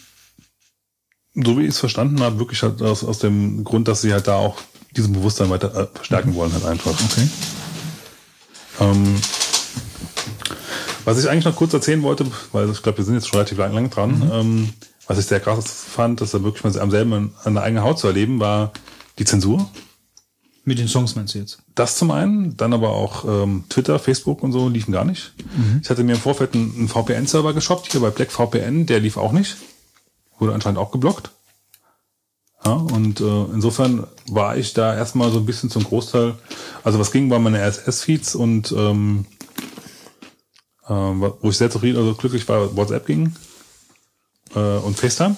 So 1.35 1.59
wie 1.59 1.63
ich 1.63 1.71
es 1.71 1.79
verstanden 1.79 2.21
habe, 2.21 2.39
wirklich 2.39 2.63
halt 2.63 2.83
aus, 2.83 3.05
aus 3.05 3.19
dem 3.19 3.65
Grund, 3.65 3.89
dass 3.89 4.03
sie 4.03 4.13
halt 4.13 4.29
da 4.29 4.35
auch 4.35 4.57
diesen 4.97 5.13
Bewusstsein 5.13 5.51
weiter 5.51 5.75
äh, 5.75 5.87
verstärken 5.95 6.35
wollen, 6.35 6.53
halt 6.53 6.65
einfach. 6.65 6.93
okay. 6.93 7.29
Ähm, 8.81 9.21
was 11.05 11.19
ich 11.19 11.29
eigentlich 11.29 11.45
noch 11.45 11.57
kurz 11.57 11.73
erzählen 11.73 12.03
wollte, 12.03 12.27
weil 12.53 12.71
ich 12.71 12.83
glaube, 12.83 12.99
wir 12.99 13.05
sind 13.05 13.15
jetzt 13.15 13.29
schon 13.29 13.39
relativ 13.39 13.59
lang, 13.59 13.73
lang 13.73 13.91
dran, 13.91 14.31
ähm, 14.33 14.69
was 15.07 15.19
ich 15.19 15.27
sehr 15.27 15.41
krass 15.41 15.85
fand, 15.89 16.21
dass 16.21 16.35
er 16.35 16.43
wirklich 16.45 16.63
mal 16.63 16.79
am 16.81 16.91
selben 16.91 17.35
an, 17.43 17.55
der 17.55 17.63
eigenen 17.63 17.85
Haut 17.85 17.99
zu 17.99 18.07
erleben, 18.07 18.39
war 18.39 18.73
die 19.19 19.25
Zensur. 19.25 19.69
Mit 20.65 20.79
den 20.79 20.89
Songs 20.89 21.17
meinst 21.17 21.35
du 21.35 21.39
jetzt? 21.39 21.63
Das 21.75 21.97
zum 21.97 22.11
einen, 22.11 22.57
dann 22.57 22.73
aber 22.73 22.91
auch 22.91 23.25
ähm, 23.25 23.65
Twitter, 23.71 23.99
Facebook 23.99 24.43
und 24.43 24.53
so 24.53 24.69
liefen 24.69 24.93
gar 24.93 25.05
nicht. 25.05 25.33
Ich 25.83 25.91
hatte 25.91 26.05
mir 26.05 26.13
im 26.13 26.21
Vorfeld 26.21 26.55
einen, 26.55 26.73
einen 26.77 26.89
VPN-Server 26.89 27.55
geshoppt, 27.55 27.91
hier 27.91 28.01
bei 28.01 28.11
Black 28.11 28.31
VPN, 28.31 28.87
der 28.87 29.01
lief 29.01 29.17
auch 29.17 29.33
nicht. 29.33 29.57
Wurde 30.39 30.55
anscheinend 30.55 30.79
auch 30.79 30.93
geblockt. 30.93 31.31
Ja, 32.65 32.73
und 32.73 33.21
äh, 33.21 33.45
insofern 33.55 34.07
war 34.29 34.57
ich 34.57 34.75
da 34.75 34.95
erstmal 34.95 35.31
so 35.31 35.39
ein 35.39 35.47
bisschen 35.47 35.71
zum 35.71 35.85
Großteil, 35.85 36.35
also 36.85 36.99
was 36.99 37.11
ging, 37.11 37.31
waren 37.31 37.43
meine 37.43 37.59
RSS-Feeds 37.59 38.35
und 38.35 38.73
ähm, 38.73 39.25
Ähm, 40.91 41.21
wo 41.41 41.51
ich 41.51 41.57
sehr 41.57 41.71
zufrieden, 41.71 41.99
also 41.99 42.15
glücklich 42.15 42.49
war, 42.49 42.75
WhatsApp 42.77 43.07
ging 43.07 43.33
äh, 44.57 44.59
und 44.59 44.99
FaceTime. 44.99 45.37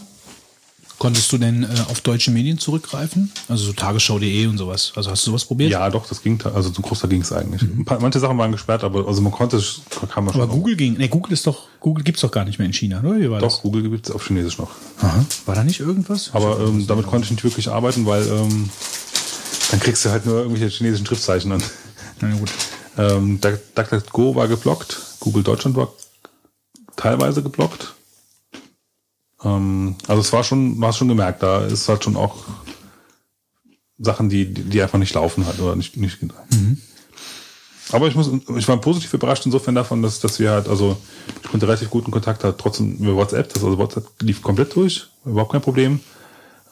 Konntest 1.03 1.33
du 1.33 1.39
denn 1.39 1.65
äh, 1.65 1.67
auf 1.91 2.01
deutsche 2.01 2.31
Medien 2.31 2.59
zurückgreifen? 2.61 3.33
Also 3.49 3.65
so 3.65 3.73
Tagesschau.de 3.73 4.47
und 4.47 4.57
sowas. 4.57 4.93
Also 4.95 5.11
hast 5.11 5.27
du 5.27 5.33
sowas 5.33 5.45
probiert? 5.45 5.73
Ja, 5.73 5.91
doch, 5.91 6.07
das 6.07 6.23
ging, 6.23 6.41
also 6.55 6.71
zum 6.71 6.85
Großteil 6.85 7.11
ging 7.11 7.23
es 7.23 7.33
eigentlich. 7.33 7.61
Ein 7.61 7.85
paar, 7.85 7.99
manche 7.99 8.21
Sachen 8.21 8.39
waren 8.39 8.53
gesperrt, 8.53 8.85
aber 8.85 9.09
also 9.09 9.21
man 9.21 9.33
konnte, 9.33 9.61
kann 10.09 10.23
man 10.25 10.33
schon. 10.33 10.43
Aber 10.43 10.53
Google 10.53 10.77
ging, 10.77 10.93
ne, 10.99 11.09
Google 11.09 11.33
ist 11.33 11.45
doch, 11.45 11.67
Google 11.81 12.05
gibt's 12.05 12.21
doch 12.21 12.31
gar 12.31 12.45
nicht 12.45 12.61
mehr 12.61 12.67
in 12.67 12.73
China, 12.73 13.01
oder? 13.01 13.19
Wie 13.19 13.29
war 13.29 13.41
Doch, 13.41 13.49
das? 13.51 13.63
Google 13.63 13.83
gibt 13.91 14.07
es 14.09 14.15
auf 14.15 14.25
Chinesisch 14.25 14.59
noch. 14.59 14.71
Aha. 15.01 15.25
War 15.47 15.57
da 15.57 15.65
nicht 15.65 15.81
irgendwas? 15.81 16.31
Aber 16.35 16.61
ähm, 16.61 16.87
damit 16.87 17.09
konnte 17.09 17.25
ich 17.25 17.33
nicht 17.33 17.43
wirklich 17.43 17.67
arbeiten, 17.69 18.07
weil 18.07 18.23
ähm, 18.25 18.71
dann 19.73 19.81
kriegst 19.81 20.05
du 20.05 20.11
halt 20.11 20.25
nur 20.25 20.37
irgendwelche 20.43 20.69
chinesischen 20.69 21.07
Schriftzeichen 21.07 21.51
an. 21.51 21.65
Na 22.21 22.33
gut. 22.37 22.53
Ähm, 22.97 23.41
Duck- 23.41 23.75
DuckDuckGo 23.75 24.37
war 24.37 24.47
geblockt, 24.47 25.01
Google 25.19 25.43
Deutschland 25.43 25.75
war 25.75 25.89
teilweise 26.95 27.43
geblockt. 27.43 27.93
Ähm, 29.45 29.97
also 30.07 30.21
es 30.21 30.33
war 30.33 30.45
schon, 30.45 30.81
war 30.81 30.93
schon 30.93 31.09
gemerkt, 31.09 31.43
da 31.43 31.65
ist 31.65 31.89
halt 31.89 32.05
schon 32.05 32.17
auch 32.17 32.45
Sachen, 33.99 34.29
die, 34.29 34.53
die 34.53 34.83
einfach 34.83 34.99
nicht 34.99 35.15
laufen 35.15 35.47
halt 35.47 35.61
oder 35.61 35.77
nicht, 35.77 35.97
nicht 35.97 36.19
Aber 37.93 38.09
ich 38.09 38.15
muss, 38.15 38.31
ich 38.57 38.69
war 38.69 38.77
positiv 38.79 39.13
überrascht 39.15 39.47
insofern 39.47 39.75
davon, 39.75 40.03
dass, 40.03 40.21
dass 40.21 40.39
wir 40.41 40.51
halt, 40.51 40.69
also 40.69 40.97
ich 41.43 41.51
konnte 41.51 41.67
relativ 41.67 41.91
guten 41.91 42.11
Kontakt 42.11 42.43
halt 42.43 42.59
trotzdem 42.59 42.97
über 42.97 43.15
WhatsApp, 43.15 43.53
das 43.53 43.63
also 43.63 43.79
WhatsApp 43.79 44.07
lief 44.21 44.43
komplett 44.43 44.75
durch, 44.75 45.07
überhaupt 45.25 45.53
kein 45.53 45.63
Problem. 45.63 46.01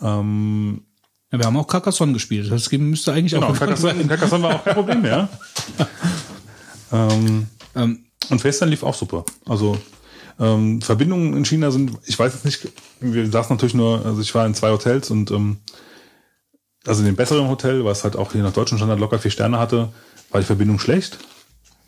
Ähm, 0.00 0.82
Ja, 1.30 1.38
wir 1.38 1.46
haben 1.46 1.56
auch 1.56 1.66
Carcassonne 1.66 2.12
gespielt. 2.12 2.50
Das 2.50 2.70
müsste 2.72 3.12
eigentlich 3.12 3.32
Genau, 3.32 3.48
auch 3.48 3.58
Carcassonne. 3.58 4.04
Carcassonne 4.06 4.42
war 4.42 4.56
auch 4.56 4.64
kein 4.64 4.74
Problem 4.74 5.02
mehr. 5.02 5.28
ähm, 6.92 7.46
Ähm, 7.74 8.04
und 8.30 8.40
FaceTime 8.40 8.70
lief 8.70 8.82
auch 8.82 8.94
super. 8.94 9.24
Also 9.46 9.78
ähm, 10.40 10.80
Verbindungen 10.80 11.36
in 11.36 11.44
China 11.44 11.70
sind, 11.70 11.92
ich 12.06 12.18
weiß 12.18 12.32
jetzt 12.32 12.44
nicht, 12.44 12.68
wir 13.00 13.30
saßen 13.30 13.54
natürlich 13.54 13.74
nur, 13.74 14.04
also 14.04 14.20
ich 14.20 14.34
war 14.34 14.46
in 14.46 14.54
zwei 14.54 14.70
Hotels 14.70 15.10
und 15.10 15.30
ähm, 15.30 15.58
also 16.86 17.00
in 17.00 17.06
dem 17.06 17.16
besseren 17.16 17.48
Hotel, 17.48 17.84
was 17.84 18.04
halt 18.04 18.16
auch 18.16 18.32
hier 18.32 18.42
nach 18.42 18.52
deutschem 18.52 18.78
Standard 18.78 18.98
locker 18.98 19.18
vier 19.18 19.30
Sterne 19.30 19.58
hatte, 19.58 19.92
war 20.30 20.40
die 20.40 20.46
Verbindung 20.46 20.78
schlecht. 20.78 21.18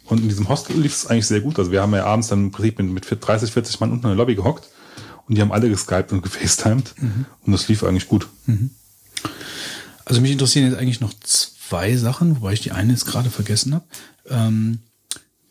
Und 0.04 0.20
in 0.20 0.28
diesem 0.28 0.48
Hostel 0.48 0.76
lief 0.78 0.92
es 0.92 1.06
eigentlich 1.06 1.26
sehr 1.26 1.40
gut. 1.40 1.58
Also 1.58 1.70
wir 1.72 1.80
haben 1.80 1.94
ja 1.94 2.04
abends 2.04 2.28
dann 2.28 2.44
im 2.46 2.50
Prinzip 2.50 2.78
mit, 2.78 3.10
mit 3.10 3.26
30, 3.26 3.50
40 3.50 3.80
Mann 3.80 3.92
unten 3.92 4.04
in 4.04 4.10
der 4.10 4.16
Lobby 4.16 4.34
gehockt 4.34 4.68
und 5.26 5.36
die 5.36 5.40
haben 5.40 5.52
alle 5.52 5.70
geskypt 5.70 6.12
und 6.12 6.22
gefacetimed 6.22 6.94
und 7.46 7.52
das 7.52 7.68
lief 7.68 7.84
eigentlich 7.84 8.08
gut. 8.08 8.28
Also 10.04 10.20
mich 10.20 10.32
interessieren 10.32 10.66
jetzt 10.70 10.78
eigentlich 10.78 11.00
noch 11.00 11.14
zwei 11.22 11.96
Sachen, 11.96 12.36
wobei 12.36 12.52
ich 12.52 12.60
die 12.60 12.72
eine 12.72 12.92
jetzt 12.92 13.06
gerade 13.06 13.30
vergessen 13.30 13.74
habe. 13.74 13.84
Ähm, 14.28 14.80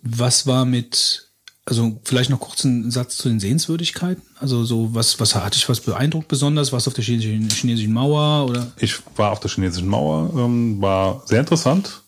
was 0.04 0.45
war 0.45 0.66
mit, 0.66 1.31
also 1.66 1.99
vielleicht 2.03 2.30
noch 2.30 2.39
kurz 2.39 2.66
einen 2.66 2.89
Satz 2.89 3.18
zu 3.18 3.30
den 3.30 3.39
Sehenswürdigkeiten. 3.39 4.24
Also 4.39 4.64
so 4.64 4.93
was, 4.95 5.20
was 5.20 5.36
hat 5.36 5.55
dich 5.55 5.70
was 5.70 5.80
beeindruckt 5.80 6.28
besonders? 6.28 6.74
Was 6.74 6.88
auf 6.88 6.93
der 6.93 7.03
chinesischen, 7.03 7.49
chinesischen 7.49 7.93
Mauer 7.93 8.49
oder? 8.49 8.72
Ich 8.78 8.95
war 9.16 9.32
auf 9.32 9.39
der 9.39 9.51
chinesischen 9.51 9.88
Mauer, 9.88 10.32
ähm, 10.36 10.82
war 10.82 11.22
sehr 11.26 11.39
interessant. 11.39 12.01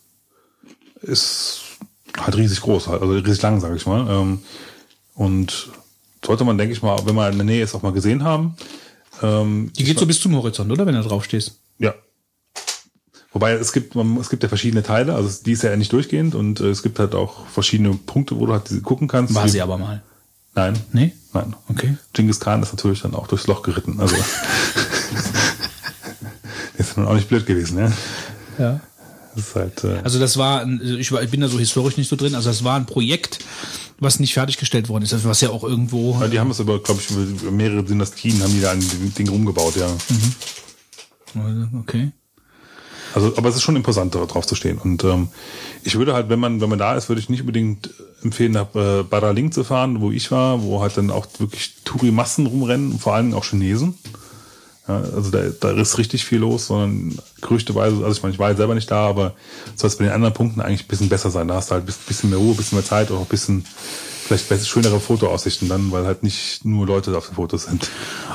Ist 1.02 1.62
halt 2.18 2.36
riesig 2.36 2.60
groß, 2.60 2.88
halt, 2.88 3.02
also 3.02 3.14
riesig 3.14 3.42
lang, 3.42 3.60
sage 3.60 3.76
ich 3.76 3.86
mal. 3.86 4.08
Ähm, 4.10 4.40
und 5.14 5.68
sollte 6.24 6.44
man, 6.44 6.58
denke 6.58 6.72
ich 6.72 6.82
mal, 6.82 6.98
wenn 7.04 7.14
man 7.14 7.32
in 7.32 7.38
der 7.38 7.44
Nähe 7.44 7.62
ist, 7.62 7.74
auch 7.74 7.82
mal 7.82 7.92
gesehen 7.92 8.24
haben. 8.24 8.56
Ähm, 9.22 9.70
Die 9.76 9.84
geht 9.84 9.98
so 9.98 10.06
bis 10.06 10.20
zum 10.20 10.34
Horizont, 10.34 10.72
oder? 10.72 10.86
Wenn 10.86 10.94
du 10.94 11.02
drauf 11.02 11.24
stehst. 11.24 11.60
Wobei 13.34 13.52
es 13.52 13.72
gibt, 13.72 13.94
man, 13.96 14.16
es 14.18 14.30
gibt 14.30 14.42
ja 14.44 14.48
verschiedene 14.48 14.82
Teile, 14.82 15.14
also 15.14 15.28
die 15.44 15.52
ist 15.52 15.62
ja 15.64 15.74
nicht 15.76 15.92
durchgehend 15.92 16.34
und 16.36 16.60
äh, 16.60 16.70
es 16.70 16.82
gibt 16.84 16.98
halt 17.00 17.14
auch 17.14 17.46
verschiedene 17.48 17.92
Punkte, 17.94 18.38
wo 18.38 18.46
du 18.46 18.52
halt 18.52 18.70
gucken 18.84 19.08
kannst. 19.08 19.34
War 19.34 19.48
sie 19.48 19.60
aber 19.60 19.76
mal. 19.76 20.02
Nein. 20.54 20.74
Nee? 20.92 21.12
Nein. 21.32 21.54
Okay. 21.68 21.96
Genghis 22.12 22.38
Khan 22.38 22.62
ist 22.62 22.72
natürlich 22.72 23.02
dann 23.02 23.14
auch 23.14 23.26
durchs 23.26 23.48
Loch 23.48 23.62
geritten. 23.62 23.98
Also 24.00 24.14
ist 26.78 26.96
nun 26.96 27.06
auch 27.06 27.14
nicht 27.14 27.28
blöd 27.28 27.46
gewesen, 27.46 27.78
ja. 27.78 27.92
Ja. 28.58 28.80
Das 29.34 29.48
ist 29.48 29.54
halt, 29.56 29.82
äh, 29.82 29.98
Also 30.04 30.20
das 30.20 30.36
war, 30.36 30.60
ein- 30.62 30.80
ich, 31.00 31.10
war, 31.10 31.20
ich 31.22 31.30
bin 31.30 31.40
da 31.40 31.48
so 31.48 31.58
historisch 31.58 31.96
nicht 31.96 32.08
so 32.08 32.14
drin, 32.14 32.36
also 32.36 32.48
das 32.50 32.62
war 32.62 32.76
ein 32.76 32.86
Projekt, 32.86 33.40
was 33.98 34.20
nicht 34.20 34.32
fertiggestellt 34.32 34.88
worden 34.88 35.02
ist, 35.02 35.12
also 35.12 35.28
was 35.28 35.40
ja 35.40 35.50
auch 35.50 35.64
irgendwo. 35.64 36.16
Ja, 36.20 36.28
die 36.28 36.38
haben 36.38 36.52
es 36.52 36.60
über, 36.60 36.80
glaube 36.80 37.00
ich, 37.00 37.10
über 37.10 37.50
mehrere 37.50 37.82
Dynastien 37.82 38.40
haben 38.42 38.52
die 38.52 38.60
da 38.60 38.72
dem 38.74 39.12
Ding 39.14 39.28
rumgebaut, 39.28 39.74
ja. 39.74 39.88
Okay. 41.80 42.12
Also, 43.14 43.36
aber 43.36 43.48
es 43.48 43.54
ist 43.54 43.62
schon 43.62 43.76
imposant, 43.76 44.14
drauf 44.14 44.46
zu 44.46 44.56
stehen. 44.56 44.78
Und 44.78 45.04
ähm, 45.04 45.28
ich 45.84 45.96
würde 45.96 46.14
halt, 46.14 46.28
wenn 46.28 46.40
man, 46.40 46.60
wenn 46.60 46.68
man 46.68 46.78
da 46.78 46.96
ist, 46.96 47.08
würde 47.08 47.20
ich 47.20 47.28
nicht 47.28 47.40
unbedingt 47.40 47.90
empfehlen, 48.22 48.52
nach 48.52 48.74
äh, 48.74 49.04
Badaling 49.04 49.52
zu 49.52 49.62
fahren, 49.62 50.00
wo 50.00 50.10
ich 50.10 50.30
war, 50.30 50.62
wo 50.62 50.82
halt 50.82 50.96
dann 50.96 51.10
auch 51.10 51.26
wirklich 51.38 51.76
Touri-Massen 51.84 52.46
rumrennen, 52.46 52.98
vor 52.98 53.14
allem 53.14 53.32
auch 53.34 53.44
Chinesen. 53.44 53.94
Ja, 54.88 54.96
also 54.96 55.30
da, 55.30 55.44
da 55.60 55.70
ist 55.70 55.96
richtig 55.96 56.24
viel 56.24 56.40
los, 56.40 56.66
sondern 56.66 57.18
gerüchteweise, 57.40 58.04
also 58.04 58.10
ich 58.16 58.22
meine, 58.22 58.34
ich 58.34 58.38
war 58.38 58.50
jetzt 58.50 58.58
selber 58.58 58.74
nicht 58.74 58.90
da, 58.90 59.06
aber 59.06 59.34
soll 59.76 59.88
es 59.88 59.96
bei 59.96 60.04
den 60.04 60.12
anderen 60.12 60.34
Punkten 60.34 60.60
eigentlich 60.60 60.84
ein 60.84 60.88
bisschen 60.88 61.08
besser 61.08 61.30
sein. 61.30 61.48
Da 61.48 61.54
hast 61.54 61.70
du 61.70 61.76
halt 61.76 61.88
ein 61.88 61.94
bisschen 62.06 62.30
mehr 62.30 62.38
Ruhe, 62.38 62.50
ein 62.50 62.56
bisschen 62.56 62.76
mehr 62.76 62.84
Zeit, 62.84 63.10
auch 63.10 63.20
ein 63.20 63.26
bisschen 63.26 63.64
vielleicht 64.26 64.48
besser, 64.48 64.64
schönere 64.64 65.00
Fotoaussichten 65.00 65.68
dann, 65.68 65.92
weil 65.92 66.04
halt 66.04 66.22
nicht 66.22 66.64
nur 66.64 66.86
Leute 66.86 67.16
auf 67.16 67.28
den 67.28 67.36
Fotos 67.36 67.64
sind. 67.64 67.88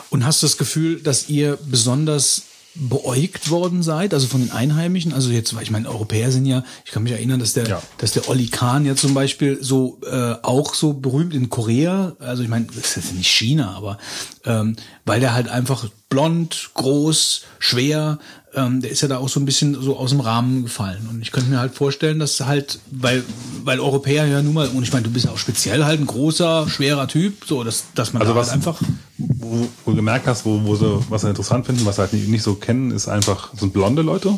Und 0.10 0.26
hast 0.26 0.42
du 0.42 0.48
das 0.48 0.58
Gefühl, 0.58 1.02
dass 1.02 1.30
ihr 1.30 1.58
besonders 1.70 2.44
beäugt 2.76 3.50
worden 3.50 3.84
seid, 3.84 4.14
also 4.14 4.28
von 4.28 4.42
den 4.42 4.52
Einheimischen? 4.52 5.14
Also 5.14 5.32
jetzt, 5.32 5.56
weil 5.56 5.64
ich 5.64 5.72
meine, 5.72 5.90
Europäer 5.90 6.32
sind 6.32 6.46
ja, 6.46 6.64
ich 6.86 6.92
kann 6.92 7.04
mich 7.04 7.12
erinnern, 7.12 7.40
dass 7.40 7.54
der, 7.54 7.68
Ja. 7.68 7.82
dass 7.98 8.12
der 8.12 8.30
Olli 8.30 8.48
Kahn 8.48 8.86
ja 8.86 8.96
zum 8.96 9.14
Beispiel 9.14 9.58
so 9.62 10.00
äh, 10.10 10.36
auch 10.44 10.74
so 10.74 10.94
berühmt 10.94 11.34
in 11.34 11.50
Korea, 11.50 12.16
also 12.20 12.44
ich 12.44 12.50
meine, 12.50 12.66
das 12.68 12.78
ist 12.78 12.96
jetzt 12.96 13.14
nicht 13.16 13.30
China, 13.30 13.74
aber 13.76 13.98
ähm, 14.46 14.76
weil 15.06 15.20
der 15.20 15.34
halt 15.34 15.50
einfach 15.50 15.90
blond, 16.10 16.72
groß, 16.74 17.44
schwer, 17.60 18.20
ähm, 18.56 18.82
der 18.82 18.90
ist 18.92 19.02
ja 19.02 19.08
da 19.08 19.18
auch 19.18 19.30
so 19.30 19.40
ein 19.40 19.46
bisschen 19.46 19.80
so 19.82 19.96
aus 19.98 20.10
dem 20.10 20.20
Rahmen 20.22 20.64
gefallen. 20.64 21.08
Und 21.12 21.22
ich 21.22 21.32
könnte 21.32 21.50
mir 21.50 21.60
halt 21.60 21.74
vorstellen, 21.76 22.18
dass 22.20 22.40
halt, 22.42 22.80
weil, 22.92 23.24
weil 23.64 23.80
Europäer 23.80 24.26
ja 24.26 24.42
nun 24.42 24.54
mal, 24.54 24.68
und 24.70 24.82
ich 24.84 24.92
meine, 24.92 25.04
du 25.04 25.12
bist 25.12 25.26
ja 25.26 25.32
auch 25.32 25.38
speziell 25.38 25.86
halt 25.86 26.00
ein 26.00 26.08
großer, 26.08 26.68
schwerer 26.68 27.08
Typ, 27.08 27.46
so 27.46 27.64
dass, 27.64 27.84
dass 27.96 28.12
man 28.14 28.22
Also 28.22 28.34
da 28.34 28.40
was- 28.40 28.48
halt 28.48 28.56
einfach. 28.58 28.82
wo, 29.18 29.68
wo 29.86 29.92
du 29.92 29.96
gemerkt 29.98 30.26
hast, 30.28 30.46
wo, 30.46 30.64
wo 30.64 30.76
sie, 30.76 31.00
was 31.10 31.22
sie 31.22 31.30
interessant 31.30 31.66
finden, 31.68 31.86
was 31.86 31.98
sie 31.98 32.02
halt 32.02 32.14
nicht, 32.14 32.28
nicht 32.28 32.44
so 32.44 32.56
kennen, 32.56 32.92
ist 32.92 33.08
einfach, 33.08 33.54
sind 33.56 33.72
blonde 33.74 34.02
Leute. 34.02 34.38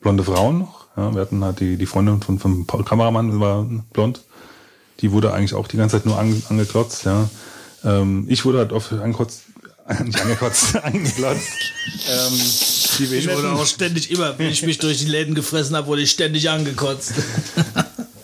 Blonde 0.00 0.24
Frauen 0.24 0.60
noch. 0.60 0.86
Ja, 0.96 1.14
wir 1.14 1.20
hatten 1.20 1.44
halt 1.44 1.60
die, 1.60 1.76
die 1.76 1.86
Freundin 1.86 2.20
von, 2.22 2.38
vom 2.38 2.66
Pa- 2.66 2.82
Kameramann, 2.82 3.30
die 3.30 3.40
war 3.40 3.64
blond. 3.92 4.22
Die 5.00 5.12
wurde 5.12 5.32
eigentlich 5.32 5.54
auch 5.54 5.68
die 5.68 5.76
ganze 5.76 5.96
Zeit 5.96 6.06
nur 6.06 6.18
ange, 6.18 6.42
angeklotzt, 6.48 7.04
ja. 7.04 7.28
Ähm, 7.84 8.26
ich 8.28 8.44
wurde 8.44 8.58
halt 8.58 8.72
oft 8.72 8.92
angekotzt, 8.92 9.42
nicht 10.04 10.20
angekotzt, 10.20 10.76
angeklotzt. 10.82 11.48
Ähm, 12.08 12.40
die 12.98 13.16
Ich 13.16 13.28
wurde 13.28 13.52
auch 13.52 13.66
ständig 13.66 14.10
immer, 14.10 14.38
wenn 14.38 14.48
ich 14.48 14.62
mich 14.62 14.78
durch 14.78 14.98
die 14.98 15.06
Läden 15.06 15.34
gefressen 15.34 15.76
habe, 15.76 15.86
wurde 15.86 16.02
ich 16.02 16.10
ständig 16.10 16.48
angekotzt. 16.50 17.12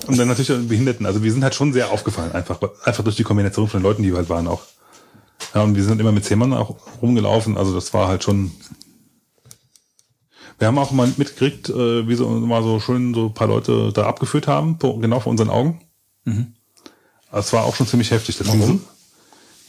Und 0.07 0.19
dann 0.19 0.29
natürlich 0.29 0.53
auch 0.53 0.57
die 0.59 0.67
Behinderten. 0.67 1.07
Also 1.07 1.23
wir 1.23 1.33
sind 1.33 1.43
halt 1.43 1.55
schon 1.55 1.73
sehr 1.73 1.91
aufgefallen, 1.91 2.33
einfach, 2.33 2.61
einfach 2.85 3.05
durch 3.05 3.17
die 3.17 3.25
Kombination 3.25 3.69
von 3.69 3.81
den 3.81 3.85
Leuten, 3.85 4.03
die 4.03 4.11
wir 4.11 4.19
halt 4.19 4.29
waren 4.29 4.47
auch. 4.47 4.63
Ja, 5.55 5.63
und 5.63 5.75
wir 5.75 5.85
sind 5.85 6.01
immer 6.01 6.13
mit 6.13 6.25
zehn 6.25 6.39
Mann 6.39 6.53
auch 6.53 6.77
rumgelaufen, 7.03 7.57
also 7.57 7.75
das 7.75 7.93
war 7.93 8.09
halt 8.09 8.25
schon. 8.25 8.53
Wir 10.59 10.69
haben 10.69 10.79
auch 10.79 10.91
mal 10.91 11.13
mitgekriegt, 11.17 11.69
äh, 11.69 12.09
wie 12.09 12.15
sie 12.15 12.25
uns 12.25 12.47
mal 12.47 12.63
so 12.63 12.81
schön 12.81 13.13
so 13.13 13.27
ein 13.27 13.35
paar 13.35 13.49
Leute 13.49 13.93
da 13.93 14.07
abgeführt 14.07 14.47
haben, 14.47 14.79
genau 14.79 15.21
vor 15.21 15.31
unseren 15.31 15.51
Augen. 15.51 15.83
Das 17.31 17.53
war 17.53 17.65
auch 17.65 17.77
schon 17.77 17.87
ziemlich 17.87 18.11
heftig. 18.11 18.39
Das 18.39 18.49
Warum? 18.49 18.81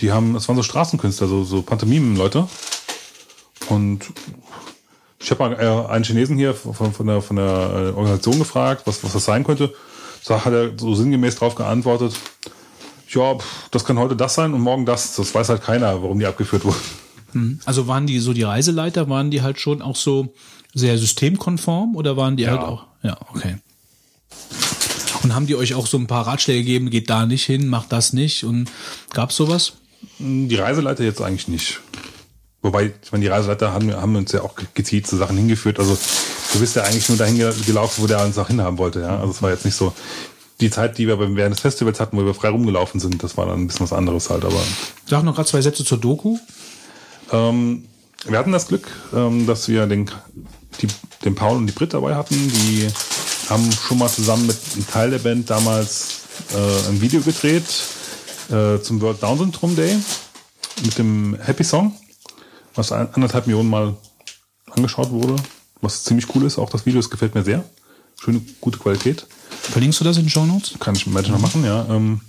Die 0.01 0.11
haben, 0.11 0.33
das 0.33 0.47
waren 0.47 0.55
so 0.55 0.63
Straßenkünstler, 0.63 1.27
so, 1.27 1.43
so 1.43 1.61
Pantomimen-Leute. 1.61 2.47
Und 3.69 4.05
ich 5.19 5.31
habe 5.31 5.49
mal 5.49 5.59
äh, 5.59 5.91
einen 5.91 6.03
Chinesen 6.03 6.37
hier 6.37 6.53
von, 6.53 6.93
von 6.93 7.07
der, 7.07 7.21
von 7.21 7.35
der 7.35 7.45
äh, 7.45 7.87
Organisation 7.97 8.37
gefragt, 8.39 8.83
was, 8.85 9.03
was 9.03 9.13
das 9.13 9.25
sein 9.25 9.43
könnte. 9.43 9.73
Da 10.25 10.43
hat 10.45 10.53
er 10.53 10.77
so 10.77 10.93
sinngemäß 10.93 11.35
drauf 11.35 11.55
geantwortet, 11.55 12.13
ja, 13.09 13.37
das 13.71 13.85
kann 13.85 13.97
heute 13.97 14.15
das 14.15 14.35
sein 14.35 14.53
und 14.53 14.61
morgen 14.61 14.85
das. 14.85 15.15
Das 15.15 15.33
weiß 15.33 15.49
halt 15.49 15.63
keiner, 15.63 16.01
warum 16.01 16.19
die 16.19 16.25
abgeführt 16.25 16.65
wurden. 16.65 17.59
Also 17.65 17.87
waren 17.87 18.07
die 18.07 18.19
so 18.19 18.33
die 18.33 18.43
Reiseleiter, 18.43 19.09
waren 19.09 19.31
die 19.31 19.41
halt 19.41 19.59
schon 19.59 19.81
auch 19.81 19.95
so 19.95 20.33
sehr 20.73 20.97
systemkonform 20.97 21.95
oder 21.95 22.17
waren 22.17 22.35
die 22.35 22.43
Ja. 22.43 22.51
halt 22.51 22.61
auch? 22.61 22.85
Ja, 23.03 23.17
okay. 23.29 23.57
Und 25.23 25.33
haben 25.35 25.47
die 25.47 25.55
euch 25.55 25.73
auch 25.73 25.87
so 25.87 25.97
ein 25.97 26.07
paar 26.07 26.27
Ratschläge 26.27 26.59
gegeben, 26.63 26.89
geht 26.89 27.09
da 27.09 27.25
nicht 27.25 27.45
hin, 27.45 27.67
macht 27.67 27.91
das 27.91 28.13
nicht 28.13 28.43
und 28.43 28.69
gab's 29.11 29.35
sowas? 29.35 29.73
Die 30.19 30.55
Reiseleiter 30.55 31.03
jetzt 31.03 31.21
eigentlich 31.21 31.47
nicht. 31.47 31.79
Wobei, 32.61 32.91
ich 33.03 33.11
meine, 33.11 33.23
die 33.23 33.29
Reiseleiter 33.29 33.71
haben, 33.71 33.93
haben 33.93 34.15
uns 34.15 34.31
ja 34.31 34.41
auch 34.41 34.55
gezielt 34.73 35.07
zu 35.07 35.15
Sachen 35.15 35.37
hingeführt. 35.37 35.79
Also 35.79 35.97
du 36.53 36.59
bist 36.59 36.75
ja 36.75 36.83
eigentlich 36.83 37.07
nur 37.07 37.17
dahin 37.17 37.37
ge- 37.37 37.53
gelaufen, 37.65 38.03
wo 38.03 38.07
der 38.07 38.23
uns 38.25 38.37
auch 38.37 38.47
hinhaben 38.47 38.77
wollte. 38.77 39.01
Ja? 39.01 39.19
Also 39.19 39.31
es 39.31 39.41
war 39.41 39.51
jetzt 39.51 39.65
nicht 39.65 39.75
so 39.75 39.93
die 40.59 40.71
Zeit, 40.71 40.97
die 40.97 41.07
wir 41.07 41.19
während 41.35 41.53
des 41.55 41.61
Festivals 41.61 41.99
hatten, 41.99 42.17
wo 42.17 42.25
wir 42.25 42.33
frei 42.33 42.49
rumgelaufen 42.49 42.99
sind. 42.99 43.21
Das 43.23 43.37
war 43.37 43.45
dann 43.45 43.61
ein 43.61 43.67
bisschen 43.67 43.81
was 43.83 43.93
anderes 43.93 44.29
halt. 44.29 44.43
Aber 44.43 44.59
Sag 45.05 45.23
noch 45.23 45.35
gerade 45.35 45.47
zwei 45.47 45.61
Sätze 45.61 45.85
zur 45.85 45.99
Doku. 45.99 46.37
Ähm, 47.31 47.85
wir 48.25 48.39
hatten 48.39 48.51
das 48.51 48.67
Glück, 48.67 48.87
ähm, 49.13 49.45
dass 49.45 49.67
wir 49.67 49.85
den, 49.85 50.09
die, 50.81 50.87
den 51.23 51.35
Paul 51.35 51.57
und 51.57 51.67
die 51.67 51.73
Brit 51.73 51.93
dabei 51.93 52.15
hatten. 52.15 52.35
Die 52.35 52.87
haben 53.49 53.69
schon 53.71 53.99
mal 53.99 54.09
zusammen 54.09 54.47
mit 54.47 54.57
einem 54.73 54.87
Teil 54.87 55.11
der 55.11 55.19
Band 55.19 55.49
damals 55.49 56.21
äh, 56.53 56.89
ein 56.89 57.01
Video 57.01 57.21
gedreht 57.21 57.65
äh, 58.49 58.81
zum 58.81 59.01
World 59.01 59.21
Down 59.21 59.37
Syndrome 59.37 59.75
Day 59.75 59.97
mit 60.83 60.97
dem 60.97 61.37
Happy 61.41 61.63
Song, 61.63 61.95
was 62.75 62.91
anderthalb 62.91 63.47
Millionen 63.47 63.69
Mal 63.69 63.95
angeschaut 64.69 65.09
wurde, 65.09 65.35
was 65.81 66.03
ziemlich 66.03 66.33
cool 66.35 66.45
ist. 66.45 66.57
Auch 66.57 66.69
das 66.69 66.85
Video, 66.85 66.99
das 66.99 67.09
gefällt 67.09 67.35
mir 67.35 67.43
sehr. 67.43 67.63
Schöne, 68.19 68.41
gute 68.61 68.79
Qualität. 68.79 69.25
Verlinkst 69.49 69.99
du 69.99 70.03
das 70.03 70.17
in 70.17 70.23
den 70.23 70.29
Show 70.29 70.45
Notes? 70.45 70.73
Kann 70.79 70.95
ich 70.95 71.05
mit 71.07 71.29
noch 71.29 71.39
machen, 71.39 71.63
ja. 71.63 71.85
Ähm, 71.89 72.21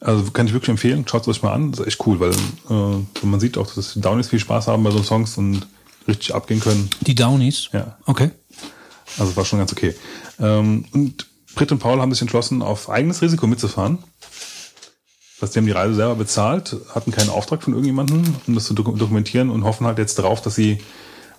also 0.00 0.30
kann 0.30 0.46
ich 0.46 0.52
wirklich 0.52 0.68
empfehlen. 0.68 1.04
Schaut 1.08 1.22
es 1.22 1.28
euch 1.28 1.42
mal 1.42 1.52
an. 1.52 1.70
Das 1.70 1.80
ist 1.80 1.86
echt 1.86 2.06
cool, 2.06 2.20
weil 2.20 2.32
äh, 2.32 3.26
man 3.26 3.40
sieht 3.40 3.56
auch, 3.56 3.72
dass 3.72 3.94
die 3.94 4.00
Downies 4.00 4.28
viel 4.28 4.38
Spaß 4.38 4.68
haben 4.68 4.84
bei 4.84 4.90
so 4.90 5.02
Songs 5.02 5.38
und 5.38 5.66
richtig 6.06 6.34
abgehen 6.34 6.60
können. 6.60 6.90
Die 7.00 7.14
Downies? 7.14 7.70
Ja. 7.72 7.96
Okay. 8.04 8.30
Also 9.18 9.34
war 9.36 9.44
schon 9.44 9.58
ganz 9.58 9.72
okay. 9.72 9.94
Ähm, 10.38 10.84
und 10.92 11.26
Britt 11.54 11.72
und 11.72 11.78
Paul 11.78 12.00
haben 12.00 12.12
sich 12.12 12.20
entschlossen, 12.20 12.62
auf 12.62 12.90
eigenes 12.90 13.22
Risiko 13.22 13.46
mitzufahren. 13.46 13.98
Das 15.44 15.50
heißt, 15.50 15.56
die 15.56 15.58
haben 15.58 15.66
die 15.66 15.72
Reise 15.72 15.94
selber 15.94 16.14
bezahlt, 16.14 16.74
hatten 16.94 17.10
keinen 17.10 17.28
Auftrag 17.28 17.62
von 17.62 17.74
irgendjemandem, 17.74 18.22
um 18.46 18.54
das 18.54 18.64
zu 18.64 18.72
doku- 18.72 18.96
dokumentieren 18.96 19.50
und 19.50 19.64
hoffen 19.64 19.86
halt 19.86 19.98
jetzt 19.98 20.18
darauf, 20.18 20.40
dass 20.40 20.54
sie 20.54 20.78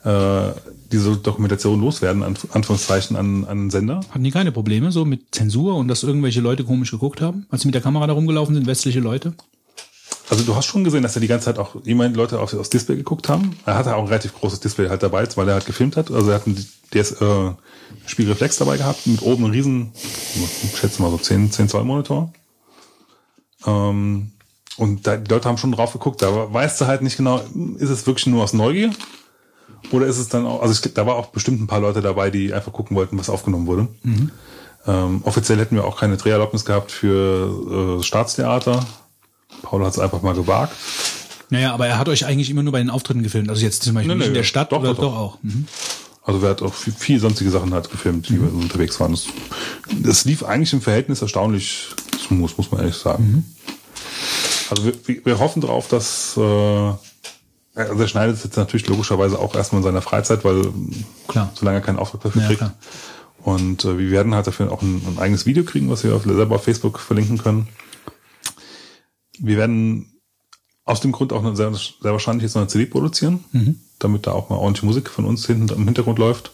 äh, 0.04 0.52
diese 0.92 1.18
Dokumentation 1.18 1.82
loswerden, 1.82 2.22
an 2.22 2.38
Anführungszeichen, 2.52 3.16
an, 3.16 3.46
an 3.46 3.50
einen 3.50 3.70
Sender. 3.72 4.02
Hatten 4.12 4.24
die 4.24 4.30
keine 4.30 4.52
Probleme 4.52 4.92
so 4.92 5.06
mit 5.06 5.34
Zensur 5.34 5.76
und 5.76 5.88
dass 5.88 6.04
irgendwelche 6.04 6.40
Leute 6.40 6.64
komisch 6.64 6.92
geguckt 6.92 7.20
haben, 7.20 7.48
als 7.50 7.64
sie 7.64 7.68
mit 7.68 7.74
der 7.74 7.82
Kamera 7.82 8.06
da 8.06 8.14
rumgelaufen 8.14 8.54
sind, 8.54 8.68
westliche 8.68 9.00
Leute? 9.00 9.34
Also 10.30 10.44
du 10.44 10.56
hast 10.56 10.66
schon 10.68 10.84
gesehen, 10.84 11.02
dass 11.02 11.16
er 11.16 11.22
die 11.22 11.28
ganze 11.28 11.46
Zeit 11.46 11.58
auch 11.58 11.76
jemand 11.84 12.16
Leute 12.16 12.40
aufs, 12.40 12.54
aufs 12.54 12.70
Display 12.70 12.98
geguckt 12.98 13.28
haben. 13.28 13.56
Er 13.66 13.76
hatte 13.76 13.96
auch 13.96 14.04
ein 14.04 14.08
relativ 14.08 14.36
großes 14.36 14.60
Display 14.60 14.90
halt 14.90 15.02
dabei, 15.02 15.28
weil 15.36 15.48
er 15.48 15.56
halt 15.56 15.66
gefilmt 15.66 15.98
hat. 15.98 16.12
Also 16.12 16.30
er 16.30 16.36
hat 16.36 16.46
einen 16.46 16.64
DS, 16.94 17.14
äh, 17.22 17.52
Spiegelreflex 18.06 18.58
dabei 18.58 18.78
gehabt, 18.78 19.08
mit 19.08 19.24
oben 19.24 19.46
einen 19.46 19.54
riesen, 19.54 19.92
ich 20.64 20.78
schätze 20.78 21.02
mal 21.02 21.10
so 21.10 21.18
10, 21.18 21.52
10 21.52 21.70
Zoll 21.70 21.84
Monitor. 21.86 22.32
Ähm, 23.66 24.32
und 24.78 25.08
da, 25.08 25.18
die 25.18 25.32
Leute 25.32 25.48
haben 25.48 25.58
schon 25.58 25.72
drauf 25.72 25.94
geguckt. 25.94 26.22
Da 26.22 26.54
weißt 26.54 26.82
du 26.82 26.88
halt 26.88 27.02
nicht 27.02 27.18
genau, 27.18 27.42
ist 27.78 27.90
es 27.90 28.06
wirklich 28.08 28.28
nur 28.28 28.44
aus 28.44 28.54
Neugier? 28.54 28.92
Oder 29.92 30.08
ist 30.08 30.18
es 30.18 30.30
dann 30.30 30.46
auch, 30.46 30.62
also 30.62 30.72
es 30.72 30.94
da 30.94 31.06
war 31.06 31.16
auch 31.16 31.28
bestimmt 31.28 31.62
ein 31.62 31.68
paar 31.68 31.80
Leute 31.80 32.02
dabei, 32.02 32.32
die 32.32 32.54
einfach 32.54 32.74
gucken 32.74 32.98
wollten, 32.98 33.18
was 33.18 33.30
aufgenommen 33.30 33.68
wurde. 33.68 33.88
Ähm, 34.88 35.22
offiziell 35.24 35.60
hätten 35.60 35.76
wir 35.76 35.86
auch 35.86 36.00
keine 36.00 36.18
Dreherlaubnis 36.18 36.66
gehabt 36.66 36.92
für 36.92 38.00
äh, 38.00 38.04
Staatstheater. 38.04 38.86
Paul 39.62 39.84
hat 39.86 39.94
es 39.94 40.00
einfach 40.00 40.22
mal 40.22 40.36
gewagt. 40.36 40.74
Naja, 41.50 41.74
aber 41.74 41.88
er 41.88 41.98
hat 41.98 42.10
euch 42.10 42.26
eigentlich 42.26 42.50
immer 42.50 42.64
nur 42.64 42.74
bei 42.74 42.80
den 42.80 42.90
Auftritten 42.90 43.24
gefilmt. 43.24 43.50
Also 43.50 43.64
jetzt 43.64 43.84
zum 43.84 43.94
Beispiel 43.94 44.10
Nee, 44.10 44.16
nicht 44.16 44.26
nee, 44.26 44.30
in 44.30 44.34
der 44.34 44.44
Stadt 44.44 44.72
doch, 44.72 44.80
oder 44.80 44.94
doch, 44.94 45.02
doch, 45.02 45.16
auch. 45.16 45.38
Mhm. 45.44 45.68
Also 46.24 46.42
wer 46.42 46.50
hat 46.50 46.62
auch 46.64 46.74
viel, 46.74 46.94
viel 46.94 47.20
sonstige 47.20 47.52
Sachen 47.52 47.74
halt 47.74 47.92
gefilmt, 47.92 48.30
die 48.30 48.42
wir 48.42 48.52
unterwegs 48.52 49.00
waren. 49.00 49.12
Das, 49.12 49.28
das 50.02 50.26
lief 50.26 50.44
eigentlich 50.44 50.74
im 50.74 50.82
Verhältnis 50.82 51.22
erstaunlich 51.22 51.90
smooth, 52.20 52.58
muss 52.58 52.72
man 52.72 52.82
ehrlich 52.82 52.96
sagen. 52.96 53.46
Also 54.70 54.86
wir, 54.86 55.26
wir- 55.26 55.40
hoffen 55.40 55.62
darauf, 55.62 55.88
dass 55.88 56.36
äh, 56.38 56.42
also 56.42 58.02
er 58.02 58.08
schneidet 58.08 58.38
es 58.38 58.44
jetzt 58.44 58.58
natürlich 58.58 58.88
logischerweise 58.88 59.38
auch 59.38 59.54
erstmal 59.56 59.82
in 59.82 59.84
seiner 59.86 60.02
Freizeit, 60.02 60.44
weil 60.46 60.72
Klar. 61.28 61.52
solange 61.54 61.78
er 61.80 61.82
keinen 61.82 62.00
Auftrag 62.00 62.22
dafür 62.22 62.42
Ja, 62.42 62.48
kriegt. 62.48 62.60
klar. 62.60 62.74
Und 63.44 63.86
äh, 63.86 63.98
wir 64.00 64.10
werden 64.12 64.34
halt 64.34 64.48
dafür 64.48 64.72
auch 64.72 64.82
ein, 64.82 65.02
ein 65.06 65.20
eigenes 65.20 65.46
Video 65.46 65.64
kriegen, 65.64 65.90
was 65.90 66.04
wir 66.04 66.16
auf, 66.16 66.24
selber 66.24 66.56
auf 66.56 66.64
Facebook 66.64 67.00
verlinken 67.00 67.38
können. 67.38 67.68
Wir 69.38 69.58
werden 69.58 70.12
aus 70.86 71.02
dem 71.02 71.12
Grund 71.12 71.34
auch 71.34 71.44
eine, 71.44 71.56
sehr, 71.56 71.72
sehr 71.74 72.12
wahrscheinlich 72.12 72.44
jetzt 72.44 72.56
noch 72.56 72.62
eine 72.62 72.70
CD 72.70 72.86
produzieren, 72.86 73.44
damit 74.00 74.26
da 74.28 74.32
auch 74.32 74.50
mal 74.50 74.56
ordentliche 74.58 74.86
Musik 74.86 75.10
von 75.10 75.26
uns 75.26 75.46
hinten 75.46 75.70
im 75.74 75.86
Hintergrund 75.86 76.18
läuft. 76.20 76.52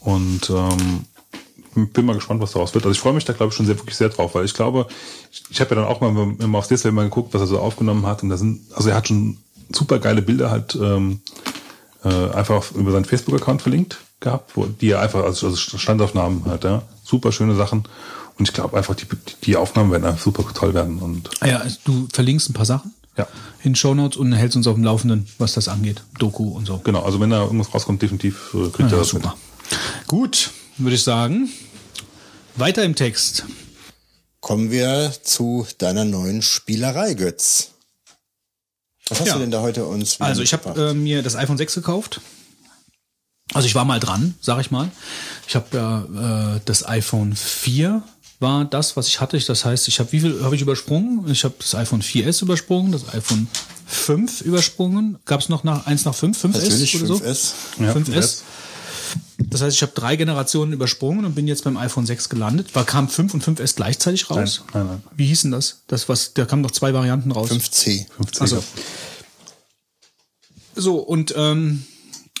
Und 0.00 0.50
ähm, 0.50 1.06
bin 1.74 2.06
mal 2.06 2.14
gespannt, 2.14 2.40
was 2.40 2.52
daraus 2.52 2.74
wird. 2.74 2.84
Also 2.84 2.94
ich 2.94 3.00
freue 3.00 3.12
mich 3.12 3.24
da, 3.24 3.32
glaube 3.32 3.50
ich, 3.50 3.56
schon 3.56 3.66
sehr, 3.66 3.78
wirklich 3.78 3.96
sehr 3.96 4.08
drauf, 4.08 4.34
weil 4.34 4.44
ich 4.44 4.54
glaube, 4.54 4.86
ich, 5.30 5.42
ich 5.50 5.60
habe 5.60 5.74
ja 5.74 5.82
dann 5.82 5.90
auch 5.90 6.00
mal 6.00 6.34
immer 6.38 6.58
aufs 6.58 6.68
Display 6.68 6.92
mal 6.92 7.04
geguckt, 7.04 7.34
was 7.34 7.42
er 7.42 7.46
so 7.46 7.58
aufgenommen 7.58 8.06
hat. 8.06 8.22
Und 8.22 8.30
da 8.30 8.36
sind, 8.36 8.60
also 8.74 8.88
er 8.88 8.96
hat 8.96 9.08
schon 9.08 9.38
super 9.72 9.98
geile 9.98 10.22
Bilder 10.22 10.50
halt 10.50 10.76
ähm, 10.80 11.20
äh, 12.04 12.30
einfach 12.30 12.72
über 12.72 12.92
seinen 12.92 13.04
Facebook-Account 13.04 13.62
verlinkt 13.62 13.98
gehabt, 14.20 14.56
wo 14.56 14.66
die 14.66 14.90
er 14.90 15.00
einfach, 15.00 15.24
also, 15.24 15.46
also 15.46 15.56
Standaufnahmen 15.56 16.44
hat, 16.46 16.64
ja. 16.64 16.82
Super 17.02 17.32
schöne 17.32 17.54
Sachen. 17.54 17.84
Und 18.38 18.48
ich 18.48 18.54
glaube 18.54 18.76
einfach, 18.76 18.94
die, 18.94 19.06
die 19.44 19.56
Aufnahmen 19.56 19.92
werden 19.92 20.04
einfach 20.04 20.22
super 20.22 20.44
toll 20.54 20.74
werden. 20.74 20.98
Und 20.98 21.30
Ah 21.40 21.46
Ja, 21.46 21.62
du 21.84 22.08
verlinkst 22.12 22.50
ein 22.50 22.54
paar 22.54 22.64
Sachen 22.64 22.94
ja, 23.16 23.26
in 23.62 23.70
den 23.70 23.76
Show 23.76 23.94
Notes 23.94 24.16
und 24.16 24.32
hältst 24.32 24.56
uns 24.56 24.66
auf 24.66 24.74
dem 24.74 24.84
Laufenden, 24.84 25.26
was 25.38 25.54
das 25.54 25.68
angeht. 25.68 26.02
Doku 26.18 26.48
und 26.48 26.66
so. 26.66 26.78
genau. 26.78 27.02
Also 27.02 27.20
wenn 27.20 27.30
da 27.30 27.42
irgendwas 27.42 27.72
rauskommt, 27.72 28.02
definitiv 28.02 28.54
äh, 28.54 28.70
kriegt 28.70 28.80
er 28.80 28.88
Ja, 28.88 28.96
das 28.98 29.08
super. 29.08 29.36
Gut, 30.08 30.50
würde 30.78 30.96
ich 30.96 31.02
sagen. 31.02 31.48
Weiter 32.56 32.84
im 32.84 32.94
Text. 32.94 33.44
Kommen 34.40 34.70
wir 34.70 35.12
zu 35.22 35.66
deiner 35.78 36.04
neuen 36.04 36.42
Spielerei, 36.42 37.14
Götz. 37.14 37.70
Was 39.08 39.20
hast 39.20 39.26
Ja. 39.28 39.34
du 39.34 39.40
denn 39.40 39.50
da 39.50 39.60
heute 39.62 39.84
uns 39.86 40.20
Also 40.20 40.42
ich 40.42 40.52
habe 40.52 40.90
äh, 40.90 40.94
mir 40.94 41.22
das 41.22 41.36
iPhone 41.36 41.58
6 41.58 41.74
gekauft. 41.74 42.20
Also 43.52 43.66
ich 43.66 43.74
war 43.74 43.84
mal 43.84 44.00
dran, 44.00 44.34
sag 44.40 44.60
ich 44.60 44.70
mal. 44.70 44.90
Ich 45.46 45.54
habe 45.54 45.76
ja 45.76 46.56
äh, 46.56 46.60
das 46.64 46.86
iPhone 46.86 47.34
4 47.36 48.02
war 48.40 48.64
das, 48.64 48.96
was 48.96 49.06
ich 49.08 49.20
hatte. 49.20 49.36
Ich- 49.36 49.46
Das 49.46 49.64
heißt, 49.64 49.88
ich 49.88 49.98
habe 50.00 50.10
wie 50.12 50.20
viel 50.20 50.42
habe 50.42 50.56
ich 50.56 50.62
übersprungen? 50.62 51.30
Ich 51.30 51.44
habe 51.44 51.54
das 51.58 51.74
iPhone 51.74 52.02
4S 52.02 52.42
übersprungen, 52.42 52.92
das 52.92 53.08
iPhone 53.12 53.48
5 53.86 54.40
übersprungen. 54.40 55.18
Gab 55.26 55.40
es 55.40 55.48
noch 55.48 55.64
nach 55.64 55.86
eins 55.86 56.04
nach 56.04 56.14
5, 56.14 56.42
5S 56.42 56.52
Natürlich 56.62 56.96
oder 56.96 57.06
so? 57.06 57.14
5S. 57.16 57.52
Ja, 57.80 57.92
5S. 57.92 58.40
Das 59.38 59.60
heißt, 59.62 59.76
ich 59.76 59.82
habe 59.82 59.92
drei 59.94 60.16
Generationen 60.16 60.72
übersprungen 60.72 61.24
und 61.24 61.34
bin 61.34 61.46
jetzt 61.46 61.64
beim 61.64 61.76
iPhone 61.76 62.06
6 62.06 62.28
gelandet. 62.28 62.74
War 62.74 62.84
kam 62.84 63.08
5 63.08 63.34
und 63.34 63.44
5S 63.44 63.74
gleichzeitig 63.76 64.30
raus? 64.30 64.62
Nein, 64.72 64.86
nein, 64.86 64.86
nein. 64.86 65.02
Wie 65.16 65.26
hießen 65.26 65.50
das? 65.50 65.82
Das 65.86 66.08
was 66.08 66.34
da 66.34 66.44
kamen 66.44 66.62
noch 66.62 66.70
zwei 66.72 66.92
Varianten 66.94 67.30
raus. 67.30 67.50
5C. 67.50 68.06
50 68.16 68.40
Also, 68.40 68.64
so, 70.76 70.98
und 70.98 71.34
ähm, 71.36 71.84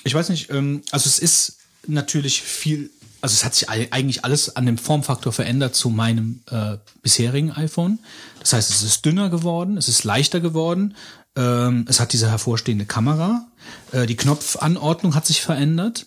ich 0.04 0.14
weiß 0.14 0.28
nicht, 0.28 0.50
ähm, 0.50 0.82
also 0.90 1.08
es 1.08 1.18
ist 1.18 1.58
natürlich 1.86 2.42
viel, 2.42 2.90
also 3.20 3.32
es 3.34 3.44
hat 3.44 3.54
sich 3.54 3.68
ei- 3.70 3.88
eigentlich 3.90 4.24
alles 4.24 4.56
an 4.56 4.66
dem 4.66 4.76
Formfaktor 4.78 5.32
verändert 5.32 5.74
zu 5.76 5.88
meinem 5.90 6.42
äh, 6.50 6.76
bisherigen 7.02 7.52
iPhone. 7.52 7.98
Das 8.40 8.52
heißt, 8.54 8.70
es 8.70 8.82
ist 8.82 9.04
dünner 9.04 9.30
geworden, 9.30 9.76
es 9.76 9.88
ist 9.88 10.02
leichter 10.04 10.40
geworden, 10.40 10.96
ähm, 11.36 11.84
es 11.88 12.00
hat 12.00 12.12
diese 12.12 12.28
hervorstehende 12.28 12.86
Kamera, 12.86 13.46
äh, 13.92 14.06
die 14.06 14.16
Knopfanordnung 14.16 15.14
hat 15.14 15.26
sich 15.26 15.40
verändert. 15.40 16.06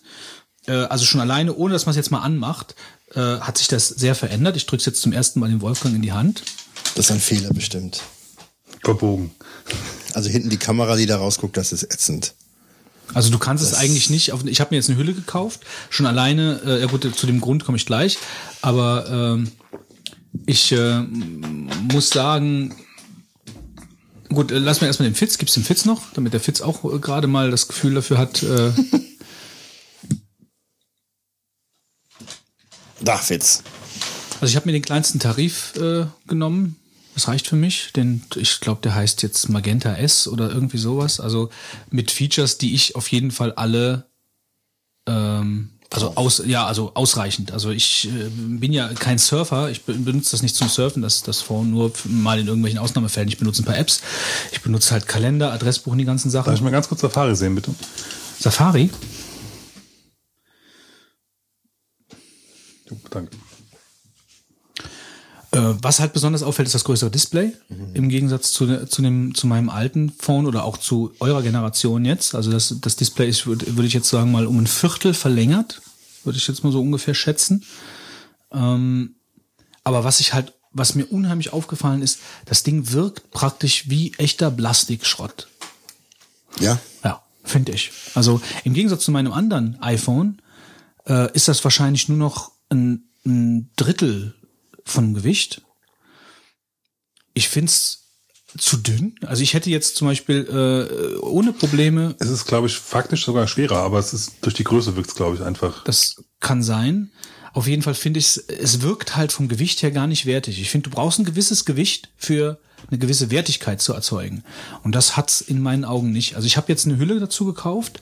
Äh, 0.68 0.72
also 0.72 1.06
schon 1.06 1.22
alleine, 1.22 1.56
ohne 1.56 1.74
dass 1.74 1.86
man 1.86 1.92
es 1.92 1.98
jetzt 1.98 2.12
mal 2.12 2.22
anmacht, 2.22 2.76
äh, 3.16 3.20
hat 3.20 3.58
sich 3.58 3.68
das 3.68 3.88
sehr 3.88 4.16
verändert. 4.16 4.56
Ich 4.58 4.66
drücke 4.66 4.84
jetzt 4.84 5.02
zum 5.02 5.14
ersten 5.14 5.40
Mal 5.40 5.50
den 5.50 5.62
Wolfgang 5.62 5.96
in 5.96 6.02
die 6.02 6.12
Hand. 6.12 6.44
Das 6.96 7.06
ist 7.06 7.12
ein 7.12 7.20
Fehler 7.20 7.54
bestimmt. 7.54 8.02
verbogen. 8.84 9.32
Also 10.14 10.30
hinten 10.30 10.50
die 10.50 10.58
Kamera, 10.58 10.96
die 10.96 11.06
da 11.06 11.18
rausguckt, 11.18 11.58
das 11.58 11.72
ist 11.72 11.84
ätzend. 11.84 12.34
Also 13.14 13.30
du 13.30 13.38
kannst 13.38 13.64
es 13.64 13.74
eigentlich 13.74 14.10
nicht 14.10 14.34
auf. 14.34 14.46
Ich 14.46 14.60
habe 14.60 14.74
mir 14.74 14.78
jetzt 14.78 14.90
eine 14.90 14.98
Hülle 14.98 15.14
gekauft, 15.14 15.62
schon 15.90 16.06
alleine. 16.06 16.62
Äh, 16.66 16.82
ja 16.82 16.88
gut, 16.88 17.08
zu 17.16 17.26
dem 17.26 17.40
Grund 17.40 17.64
komme 17.64 17.78
ich 17.78 17.86
gleich. 17.86 18.18
Aber 18.62 19.08
ähm, 19.10 19.52
ich 20.46 20.72
äh, 20.74 21.02
muss 21.92 22.10
sagen, 22.10 22.76
gut, 24.30 24.52
äh, 24.52 24.60
lass 24.60 24.82
mir 24.82 24.88
erstmal 24.88 25.10
den 25.10 25.16
Fitz. 25.16 25.38
Gibt's 25.38 25.54
den 25.54 25.64
Fitz 25.64 25.86
noch, 25.86 26.02
damit 26.14 26.34
der 26.34 26.42
Fitz 26.42 26.62
auch 26.62 26.84
äh, 26.84 27.00
gerade 27.00 27.28
mal 27.28 27.50
das 27.50 27.68
Gefühl 27.68 27.94
dafür 27.94 28.18
hat. 28.18 28.44
Äh, 28.44 28.72
Da, 33.02 33.18
Fitz. 33.18 33.64
also 34.42 34.52
ich 34.52 34.56
habe 34.56 34.66
mir 34.68 34.74
den 34.74 34.82
kleinsten 34.82 35.20
Tarif 35.20 35.74
äh, 35.78 36.06
genommen. 36.28 36.76
Das 37.16 37.28
reicht 37.28 37.48
für 37.48 37.56
mich. 37.56 37.94
Den, 37.96 38.24
ich 38.36 38.60
glaube, 38.60 38.82
der 38.84 38.94
heißt 38.96 39.24
jetzt 39.24 39.50
Magenta 39.50 39.96
S 39.96 40.28
oder 40.28 40.50
irgendwie 40.52 40.78
sowas. 40.78 41.20
Also 41.20 41.50
mit 41.90 42.12
Features, 42.12 42.58
die 42.60 42.76
ich 42.76 42.96
auf 42.96 43.08
jeden 43.12 43.32
Fall 43.32 43.54
alle 43.54 44.06
ähm, 45.08 45.70
also 45.90 46.16
aus, 46.16 46.42
ja, 46.46 46.66
also 46.68 46.92
ausreichend. 46.96 47.52
Also 47.54 47.72
ich 47.72 48.10
äh, 48.10 48.30
bin 48.30 48.74
ja 48.74 48.90
kein 48.94 49.18
Surfer, 49.18 49.72
ich 49.72 49.84
be- 49.84 49.94
benutze 49.94 50.32
das 50.32 50.42
nicht 50.42 50.54
zum 50.56 50.68
Surfen, 50.68 51.02
das, 51.02 51.24
das 51.24 51.42
Phone 51.42 51.72
nur 51.72 51.94
mal 52.04 52.40
in 52.40 52.48
irgendwelchen 52.48 52.78
Ausnahmefällen. 52.80 53.30
Ich 53.30 53.38
benutze 53.38 53.62
ein 53.62 53.66
paar 53.66 53.78
Apps. 53.78 54.02
Ich 54.52 54.62
benutze 54.62 54.92
halt 54.92 55.08
Kalender, 55.08 55.54
Adressbuch 55.54 55.94
und 55.94 55.98
die 56.00 56.06
ganzen 56.06 56.30
Darf 56.32 56.46
Sachen. 56.46 56.56
ich 56.56 56.62
mal 56.62 56.72
ganz 56.72 56.90
kurz 56.90 57.02
Safari 57.02 57.36
sehen, 57.38 57.56
bitte? 57.56 57.74
Safari? 58.40 58.90
Danke. 63.10 63.32
Äh, 65.52 65.76
was 65.82 66.00
halt 66.00 66.14
besonders 66.14 66.44
auffällt, 66.44 66.68
ist 66.68 66.76
das 66.76 66.84
größere 66.84 67.10
Display. 67.10 67.54
Im 67.94 68.10
Gegensatz 68.10 68.52
zu, 68.52 68.86
zu, 68.86 69.02
dem, 69.02 69.34
zu 69.34 69.48
meinem 69.48 69.70
alten 69.70 70.12
Phone 70.12 70.46
oder 70.46 70.66
auch 70.66 70.78
zu 70.78 71.14
eurer 71.20 71.42
Generation 71.42 72.04
jetzt. 72.04 72.36
Also 72.36 72.52
das, 72.52 72.76
das 72.82 72.96
Display 72.98 73.30
ist, 73.30 73.48
würde 73.48 73.78
würd 73.78 73.88
ich 73.88 73.94
jetzt 73.94 74.10
sagen, 74.10 74.32
mal 74.32 74.46
um 74.46 74.60
ein 74.60 74.68
Viertel 74.68 75.14
verlängert. 75.14 75.82
Würde 76.24 76.38
ich 76.38 76.48
jetzt 76.48 76.64
mal 76.64 76.74
so 76.74 76.82
ungefähr 76.82 77.14
schätzen. 77.14 77.64
Ähm, 78.52 79.16
aber 79.86 80.04
was 80.04 80.20
ich 80.20 80.34
halt, 80.34 80.54
was 80.72 80.96
mir 80.96 81.06
unheimlich 81.06 81.54
aufgefallen 81.54 82.02
ist, 82.02 82.20
das 82.46 82.64
Ding 82.64 82.92
wirkt 82.92 83.32
praktisch 83.32 83.90
wie 83.90 84.14
echter 84.18 84.52
Plastikschrott. 84.52 85.48
Ja, 86.60 86.78
Ja, 87.04 87.24
finde 87.46 87.72
ich. 87.72 87.92
Also 88.16 88.42
im 88.66 88.74
Gegensatz 88.74 89.06
zu 89.06 89.12
meinem 89.12 89.32
anderen 89.32 89.82
iPhone 89.82 90.42
äh, 91.08 91.32
ist 91.34 91.48
das 91.48 91.64
wahrscheinlich 91.64 92.10
nur 92.10 92.18
noch 92.18 92.52
ein, 92.70 93.04
ein 93.26 93.70
Drittel 93.76 94.36
von 94.84 95.14
Gewicht. 95.14 95.62
Ich 97.34 97.50
find's 97.50 98.08
zu 98.58 98.78
dünn. 98.78 99.16
Also 99.26 99.44
ich 99.44 99.54
hätte 99.54 99.70
jetzt 99.70 99.96
zum 99.98 100.08
Beispiel 100.08 100.48
äh, 100.48 101.18
ohne 101.20 101.54
Probleme. 101.54 102.16
Es 102.20 102.30
ist, 102.30 102.46
glaube 102.46 102.68
ich, 102.68 102.78
faktisch 102.78 103.26
sogar 103.26 103.48
schwerer, 103.48 103.78
aber 103.78 104.00
es 104.00 104.14
ist 104.14 104.38
durch 104.42 104.56
die 104.56 104.64
Größe 104.64 104.96
wirkt 104.96 105.10
es, 105.10 105.16
glaube 105.16 105.36
ich, 105.36 105.42
einfach. 105.42 105.84
Das 105.84 106.24
kann 106.40 106.64
sein. 106.64 107.12
Auf 107.54 107.68
jeden 107.68 107.82
Fall 107.82 107.96
finde 107.96 108.20
ich 108.20 108.40
es 108.48 108.82
wirkt 108.82 109.16
halt 109.16 109.32
vom 109.32 109.48
Gewicht 109.48 109.82
her 109.82 109.92
gar 109.92 110.08
nicht 110.08 110.26
wertig. 110.26 110.62
Ich 110.62 110.70
finde, 110.70 110.90
du 110.90 110.96
brauchst 110.96 111.20
ein 111.20 111.26
gewisses 111.26 111.66
Gewicht 111.66 112.10
für 112.16 112.60
eine 112.90 113.00
gewisse 113.00 113.32
Wertigkeit 113.32 113.82
zu 113.82 113.94
erzeugen. 113.94 114.44
Und 114.84 114.94
das 114.94 115.18
hat's 115.18 115.42
in 115.42 115.62
meinen 115.62 115.84
Augen 115.84 116.12
nicht. 116.12 116.36
Also 116.36 116.46
ich 116.46 116.58
habe 116.58 116.68
jetzt 116.70 116.86
eine 116.86 116.98
Hülle 116.98 117.20
dazu 117.20 117.46
gekauft, 117.46 118.02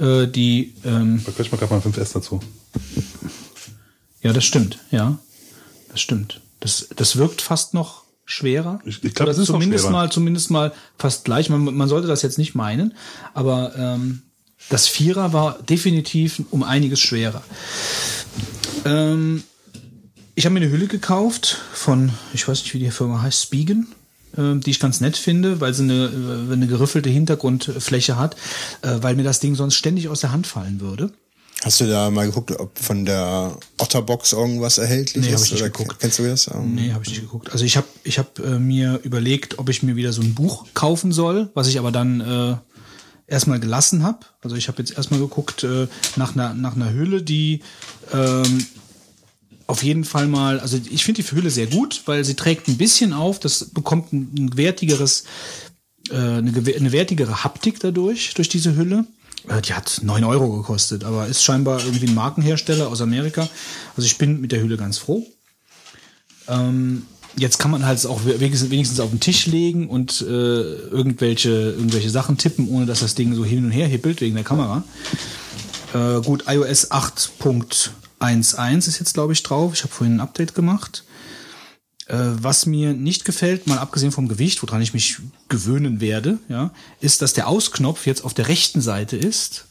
äh, 0.00 0.26
die. 0.26 0.74
Ähm, 0.84 1.24
ich 1.26 1.52
mal 1.52 1.58
gerade 1.58 1.74
mal 1.74 1.80
5S 1.80 2.12
dazu. 2.12 2.40
Ja, 4.22 4.32
das 4.32 4.44
stimmt. 4.44 4.78
Ja, 4.90 5.18
das 5.90 6.00
stimmt. 6.00 6.40
Das, 6.60 6.88
das 6.94 7.16
wirkt 7.16 7.40
fast 7.40 7.74
noch 7.74 8.04
schwerer. 8.24 8.80
Ich, 8.84 9.02
ich 9.02 9.14
glaube, 9.14 9.30
das 9.30 9.38
ist 9.38 9.46
zumindest 9.46 9.90
mal, 9.90 10.10
zumindest 10.10 10.50
mal 10.50 10.72
fast 10.98 11.24
gleich. 11.24 11.50
Man, 11.50 11.64
man 11.64 11.88
sollte 11.88 12.06
das 12.06 12.22
jetzt 12.22 12.38
nicht 12.38 12.54
meinen, 12.54 12.94
aber 13.34 13.74
ähm, 13.76 14.22
das 14.68 14.86
Vierer 14.86 15.32
war 15.32 15.58
definitiv 15.62 16.42
um 16.50 16.62
einiges 16.62 17.00
schwerer. 17.00 17.42
Ähm, 18.84 19.42
ich 20.34 20.44
habe 20.44 20.54
mir 20.54 20.60
eine 20.60 20.70
Hülle 20.70 20.86
gekauft 20.86 21.58
von, 21.72 22.12
ich 22.32 22.46
weiß 22.46 22.62
nicht, 22.62 22.74
wie 22.74 22.78
die 22.78 22.90
Firma 22.90 23.22
heißt, 23.22 23.42
Spigen, 23.42 23.88
äh, 24.36 24.56
die 24.56 24.70
ich 24.70 24.80
ganz 24.80 25.00
nett 25.00 25.16
finde, 25.16 25.60
weil 25.60 25.74
sie 25.74 25.82
eine, 25.82 26.46
äh, 26.48 26.52
eine 26.52 26.66
geriffelte 26.66 27.10
Hintergrundfläche 27.10 28.16
hat, 28.16 28.36
äh, 28.82 28.98
weil 29.00 29.16
mir 29.16 29.24
das 29.24 29.40
Ding 29.40 29.54
sonst 29.54 29.74
ständig 29.74 30.08
aus 30.08 30.20
der 30.20 30.32
Hand 30.32 30.46
fallen 30.46 30.80
würde. 30.80 31.12
Hast 31.62 31.80
du 31.80 31.86
da 31.86 32.10
mal 32.10 32.26
geguckt, 32.26 32.52
ob 32.58 32.78
von 32.78 33.04
der 33.04 33.56
Otterbox 33.78 34.32
irgendwas 34.32 34.78
erhältlich 34.78 35.26
nee, 35.26 35.32
ist? 35.32 35.40
Hab 35.40 35.44
ich 35.44 35.52
nicht 35.52 35.62
Oder 35.62 35.70
geguckt. 35.70 35.96
Kennst 36.00 36.18
du 36.18 36.22
das? 36.24 36.48
Um, 36.48 36.74
nee, 36.74 36.92
habe 36.92 37.04
ich 37.04 37.10
nicht 37.10 37.20
geguckt. 37.20 37.52
Also 37.52 37.64
ich 37.64 37.76
habe 37.76 37.86
ich 38.02 38.18
hab, 38.18 38.38
äh, 38.38 38.58
mir 38.58 39.00
überlegt, 39.02 39.58
ob 39.58 39.68
ich 39.68 39.82
mir 39.82 39.96
wieder 39.96 40.12
so 40.12 40.22
ein 40.22 40.34
Buch 40.34 40.66
kaufen 40.72 41.12
soll, 41.12 41.50
was 41.54 41.68
ich 41.68 41.78
aber 41.78 41.92
dann 41.92 42.20
äh, 42.20 42.56
erstmal 43.26 43.60
gelassen 43.60 44.02
habe. 44.02 44.20
Also 44.42 44.56
ich 44.56 44.68
habe 44.68 44.78
jetzt 44.78 44.96
erstmal 44.96 45.20
geguckt 45.20 45.62
äh, 45.64 45.86
nach 46.16 46.34
einer 46.34 46.54
nach 46.54 46.76
einer 46.76 46.92
Hülle, 46.94 47.22
die 47.22 47.60
ähm, 48.12 48.66
auf 49.70 49.84
jeden 49.84 50.04
Fall 50.04 50.26
mal, 50.26 50.58
also 50.58 50.78
ich 50.90 51.04
finde 51.04 51.22
die 51.22 51.30
Hülle 51.30 51.48
sehr 51.48 51.68
gut, 51.68 52.02
weil 52.06 52.24
sie 52.24 52.34
trägt 52.34 52.66
ein 52.66 52.76
bisschen 52.76 53.12
auf, 53.12 53.38
das 53.38 53.66
bekommt 53.66 54.12
ein, 54.12 54.32
ein 54.36 54.56
wertigeres, 54.56 55.24
äh, 56.10 56.16
eine, 56.16 56.52
eine 56.52 56.92
wertigere 56.92 57.44
Haptik 57.44 57.78
dadurch, 57.78 58.34
durch 58.34 58.48
diese 58.48 58.74
Hülle. 58.74 59.06
Äh, 59.48 59.60
die 59.62 59.74
hat 59.74 60.00
neun 60.02 60.24
Euro 60.24 60.56
gekostet, 60.56 61.04
aber 61.04 61.26
ist 61.26 61.42
scheinbar 61.42 61.84
irgendwie 61.84 62.06
ein 62.06 62.14
Markenhersteller 62.14 62.88
aus 62.88 63.00
Amerika. 63.00 63.48
Also 63.96 64.06
ich 64.06 64.18
bin 64.18 64.40
mit 64.40 64.52
der 64.52 64.60
Hülle 64.60 64.76
ganz 64.76 64.98
froh. 64.98 65.26
Ähm, 66.48 67.06
jetzt 67.36 67.58
kann 67.58 67.70
man 67.70 67.84
halt 67.86 68.04
auch 68.06 68.20
wenigstens 68.24 69.00
auf 69.00 69.10
den 69.10 69.20
Tisch 69.20 69.46
legen 69.46 69.88
und 69.88 70.20
äh, 70.20 70.24
irgendwelche, 70.24 71.50
irgendwelche 71.50 72.10
Sachen 72.10 72.38
tippen, 72.38 72.68
ohne 72.68 72.86
dass 72.86 73.00
das 73.00 73.14
Ding 73.14 73.34
so 73.34 73.44
hin 73.44 73.64
und 73.64 73.70
her 73.70 73.86
hippelt 73.86 74.20
wegen 74.20 74.34
der 74.34 74.44
Kamera. 74.44 74.82
Äh, 75.94 76.20
gut, 76.22 76.44
iOS 76.46 76.90
8.11 76.90 78.88
ist 78.88 78.98
jetzt, 78.98 79.14
glaube 79.14 79.32
ich, 79.32 79.42
drauf. 79.42 79.72
Ich 79.74 79.82
habe 79.82 79.92
vorhin 79.92 80.16
ein 80.16 80.20
Update 80.20 80.54
gemacht. 80.54 81.04
Äh, 82.10 82.42
was 82.42 82.66
mir 82.66 82.92
nicht 82.92 83.24
gefällt, 83.24 83.68
mal 83.68 83.78
abgesehen 83.78 84.10
vom 84.10 84.26
Gewicht, 84.26 84.60
woran 84.64 84.82
ich 84.82 84.92
mich 84.92 85.18
gewöhnen 85.48 86.00
werde, 86.00 86.38
ja, 86.48 86.72
ist, 87.00 87.22
dass 87.22 87.34
der 87.34 87.46
Ausknopf 87.46 88.04
jetzt 88.04 88.24
auf 88.24 88.34
der 88.34 88.48
rechten 88.48 88.80
Seite 88.80 89.16
ist, 89.16 89.66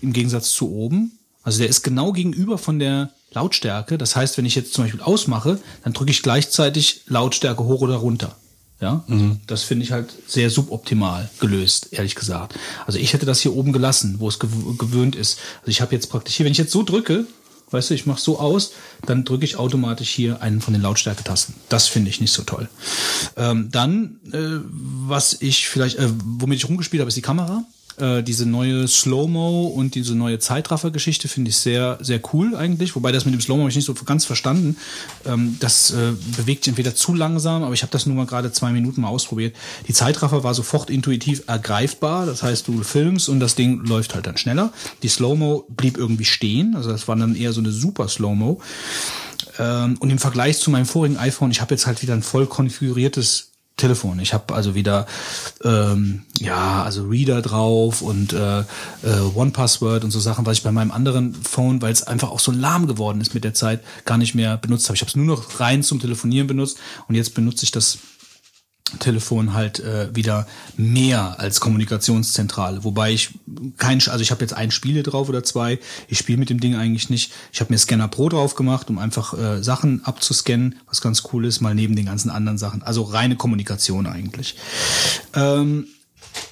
im 0.00 0.12
Gegensatz 0.12 0.52
zu 0.52 0.70
oben. 0.72 1.18
Also 1.42 1.58
der 1.58 1.68
ist 1.68 1.82
genau 1.82 2.12
gegenüber 2.12 2.56
von 2.56 2.78
der 2.78 3.10
Lautstärke. 3.32 3.98
Das 3.98 4.14
heißt, 4.14 4.38
wenn 4.38 4.46
ich 4.46 4.54
jetzt 4.54 4.74
zum 4.74 4.84
Beispiel 4.84 5.00
ausmache, 5.00 5.58
dann 5.82 5.92
drücke 5.92 6.12
ich 6.12 6.22
gleichzeitig 6.22 7.02
Lautstärke 7.06 7.64
hoch 7.64 7.80
oder 7.80 7.96
runter. 7.96 8.36
Ja, 8.80 9.02
mhm. 9.08 9.40
das 9.48 9.62
finde 9.64 9.84
ich 9.84 9.92
halt 9.92 10.12
sehr 10.26 10.50
suboptimal 10.50 11.30
gelöst, 11.40 11.88
ehrlich 11.92 12.14
gesagt. 12.14 12.54
Also 12.86 12.98
ich 12.98 13.12
hätte 13.12 13.26
das 13.26 13.40
hier 13.40 13.54
oben 13.54 13.72
gelassen, 13.72 14.16
wo 14.18 14.28
es 14.28 14.38
gewöhnt 14.38 15.16
ist. 15.16 15.38
Also 15.60 15.70
ich 15.70 15.80
habe 15.80 15.94
jetzt 15.94 16.10
praktisch 16.10 16.36
hier, 16.36 16.44
wenn 16.44 16.52
ich 16.52 16.58
jetzt 16.58 16.72
so 16.72 16.82
drücke, 16.82 17.26
weißt 17.72 17.90
du, 17.90 17.94
ich 17.94 18.06
mache 18.06 18.20
so 18.20 18.38
aus, 18.38 18.72
dann 19.06 19.24
drücke 19.24 19.44
ich 19.44 19.56
automatisch 19.56 20.10
hier 20.10 20.42
einen 20.42 20.60
von 20.60 20.74
den 20.74 20.82
Lautstärketasten. 20.82 21.54
Das 21.68 21.88
finde 21.88 22.10
ich 22.10 22.20
nicht 22.20 22.32
so 22.32 22.42
toll. 22.42 22.68
Ähm, 23.36 23.70
dann, 23.70 24.20
äh, 24.32 24.60
was 25.06 25.40
ich 25.40 25.68
vielleicht, 25.68 25.98
äh, 25.98 26.08
womit 26.24 26.58
ich 26.58 26.68
rumgespielt 26.68 27.00
habe, 27.00 27.08
ist 27.08 27.16
die 27.16 27.22
Kamera. 27.22 27.64
Äh, 27.98 28.22
diese 28.22 28.46
neue 28.46 28.88
Slow-Mo 28.88 29.66
und 29.66 29.94
diese 29.94 30.14
neue 30.14 30.38
Zeitraffer-Geschichte 30.38 31.28
finde 31.28 31.50
ich 31.50 31.58
sehr, 31.58 31.98
sehr 32.00 32.20
cool 32.32 32.56
eigentlich. 32.56 32.96
Wobei 32.96 33.12
das 33.12 33.24
mit 33.24 33.34
dem 33.34 33.40
Slow-Mo 33.40 33.62
habe 33.62 33.70
ich 33.70 33.76
nicht 33.76 33.84
so 33.84 33.94
ganz 33.94 34.24
verstanden. 34.24 34.76
Ähm, 35.26 35.56
das 35.60 35.90
äh, 35.90 36.12
bewegt 36.36 36.64
sich 36.64 36.72
entweder 36.72 36.94
zu 36.94 37.14
langsam, 37.14 37.62
aber 37.62 37.74
ich 37.74 37.82
habe 37.82 37.92
das 37.92 38.06
nur 38.06 38.16
mal 38.16 38.26
gerade 38.26 38.52
zwei 38.52 38.70
Minuten 38.70 39.02
mal 39.02 39.08
ausprobiert. 39.08 39.54
Die 39.88 39.92
Zeitraffer 39.92 40.42
war 40.42 40.54
sofort 40.54 40.90
intuitiv 40.90 41.42
ergreifbar. 41.46 42.26
Das 42.26 42.42
heißt, 42.42 42.66
du 42.68 42.82
filmst 42.82 43.28
und 43.28 43.40
das 43.40 43.54
Ding 43.54 43.84
läuft 43.84 44.14
halt 44.14 44.26
dann 44.26 44.36
schneller. 44.36 44.72
Die 45.02 45.08
Slow-Mo 45.08 45.66
blieb 45.68 45.98
irgendwie 45.98 46.24
stehen. 46.24 46.74
Also 46.74 46.90
das 46.90 47.08
war 47.08 47.16
dann 47.16 47.34
eher 47.34 47.52
so 47.52 47.60
eine 47.60 47.72
super 47.72 48.08
Slow-Mo. 48.08 48.60
Ähm, 49.58 49.96
und 50.00 50.10
im 50.10 50.18
Vergleich 50.18 50.58
zu 50.58 50.70
meinem 50.70 50.86
vorigen 50.86 51.18
iPhone, 51.18 51.50
ich 51.50 51.60
habe 51.60 51.74
jetzt 51.74 51.86
halt 51.86 52.02
wieder 52.02 52.14
ein 52.14 52.22
voll 52.22 52.46
konfiguriertes 52.46 53.51
Telefon. 53.82 54.20
Ich 54.20 54.32
habe 54.32 54.54
also 54.54 54.74
wieder 54.74 55.06
ähm, 55.64 56.22
ja 56.38 56.82
also 56.82 57.06
Reader 57.08 57.42
drauf 57.42 58.00
und 58.00 58.32
äh, 58.32 58.60
äh, 58.60 58.64
One 59.34 59.50
Password 59.50 60.04
und 60.04 60.10
so 60.12 60.20
Sachen, 60.20 60.46
was 60.46 60.58
ich 60.58 60.62
bei 60.62 60.72
meinem 60.72 60.92
anderen 60.92 61.34
Phone, 61.34 61.82
weil 61.82 61.92
es 61.92 62.04
einfach 62.04 62.30
auch 62.30 62.40
so 62.40 62.52
lahm 62.52 62.86
geworden 62.86 63.20
ist 63.20 63.34
mit 63.34 63.44
der 63.44 63.54
Zeit, 63.54 63.80
gar 64.04 64.18
nicht 64.18 64.34
mehr 64.34 64.56
benutzt 64.56 64.86
habe. 64.86 64.94
Ich 64.94 65.02
habe 65.02 65.08
es 65.08 65.16
nur 65.16 65.26
noch 65.26 65.60
rein 65.60 65.82
zum 65.82 66.00
Telefonieren 66.00 66.46
benutzt 66.46 66.78
und 67.08 67.16
jetzt 67.16 67.34
benutze 67.34 67.64
ich 67.64 67.72
das 67.72 67.98
Telefon 68.98 69.54
halt 69.54 69.80
äh, 69.80 70.14
wieder 70.14 70.46
mehr 70.76 71.38
als 71.38 71.60
Kommunikationszentrale. 71.60 72.84
Wobei 72.84 73.12
ich 73.12 73.30
kein, 73.78 74.00
also 74.08 74.20
ich 74.20 74.30
habe 74.30 74.42
jetzt 74.42 74.54
ein 74.54 74.70
Spiele 74.70 75.02
drauf 75.02 75.28
oder 75.28 75.44
zwei. 75.44 75.78
Ich 76.08 76.18
spiele 76.18 76.38
mit 76.38 76.50
dem 76.50 76.60
Ding 76.60 76.74
eigentlich 76.74 77.10
nicht. 77.10 77.32
Ich 77.52 77.60
habe 77.60 77.72
mir 77.72 77.78
Scanner 77.78 78.08
Pro 78.08 78.28
drauf 78.28 78.54
gemacht, 78.54 78.90
um 78.90 78.98
einfach 78.98 79.38
äh, 79.38 79.62
Sachen 79.62 80.04
abzuscannen, 80.04 80.76
was 80.86 81.00
ganz 81.00 81.22
cool 81.32 81.44
ist, 81.44 81.60
mal 81.60 81.74
neben 81.74 81.96
den 81.96 82.06
ganzen 82.06 82.30
anderen 82.30 82.58
Sachen. 82.58 82.82
Also 82.82 83.02
reine 83.02 83.36
Kommunikation 83.36 84.06
eigentlich. 84.06 84.56
Ähm, 85.34 85.86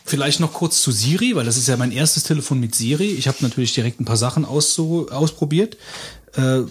Vielleicht 0.05 0.41
noch 0.41 0.53
kurz 0.53 0.83
zu 0.83 0.91
Siri, 0.91 1.37
weil 1.37 1.45
das 1.45 1.57
ist 1.57 1.69
ja 1.69 1.77
mein 1.77 1.93
erstes 1.93 2.25
Telefon 2.25 2.59
mit 2.61 2.75
Siri. 2.75 3.13
Ich 3.13 3.29
habe 3.29 3.39
natürlich 3.43 3.73
direkt 3.75 4.01
ein 4.01 4.05
paar 4.05 4.17
Sachen 4.17 4.45
auszu 4.45 5.07
ausprobiert. 5.11 5.77
Äh, 6.35 6.63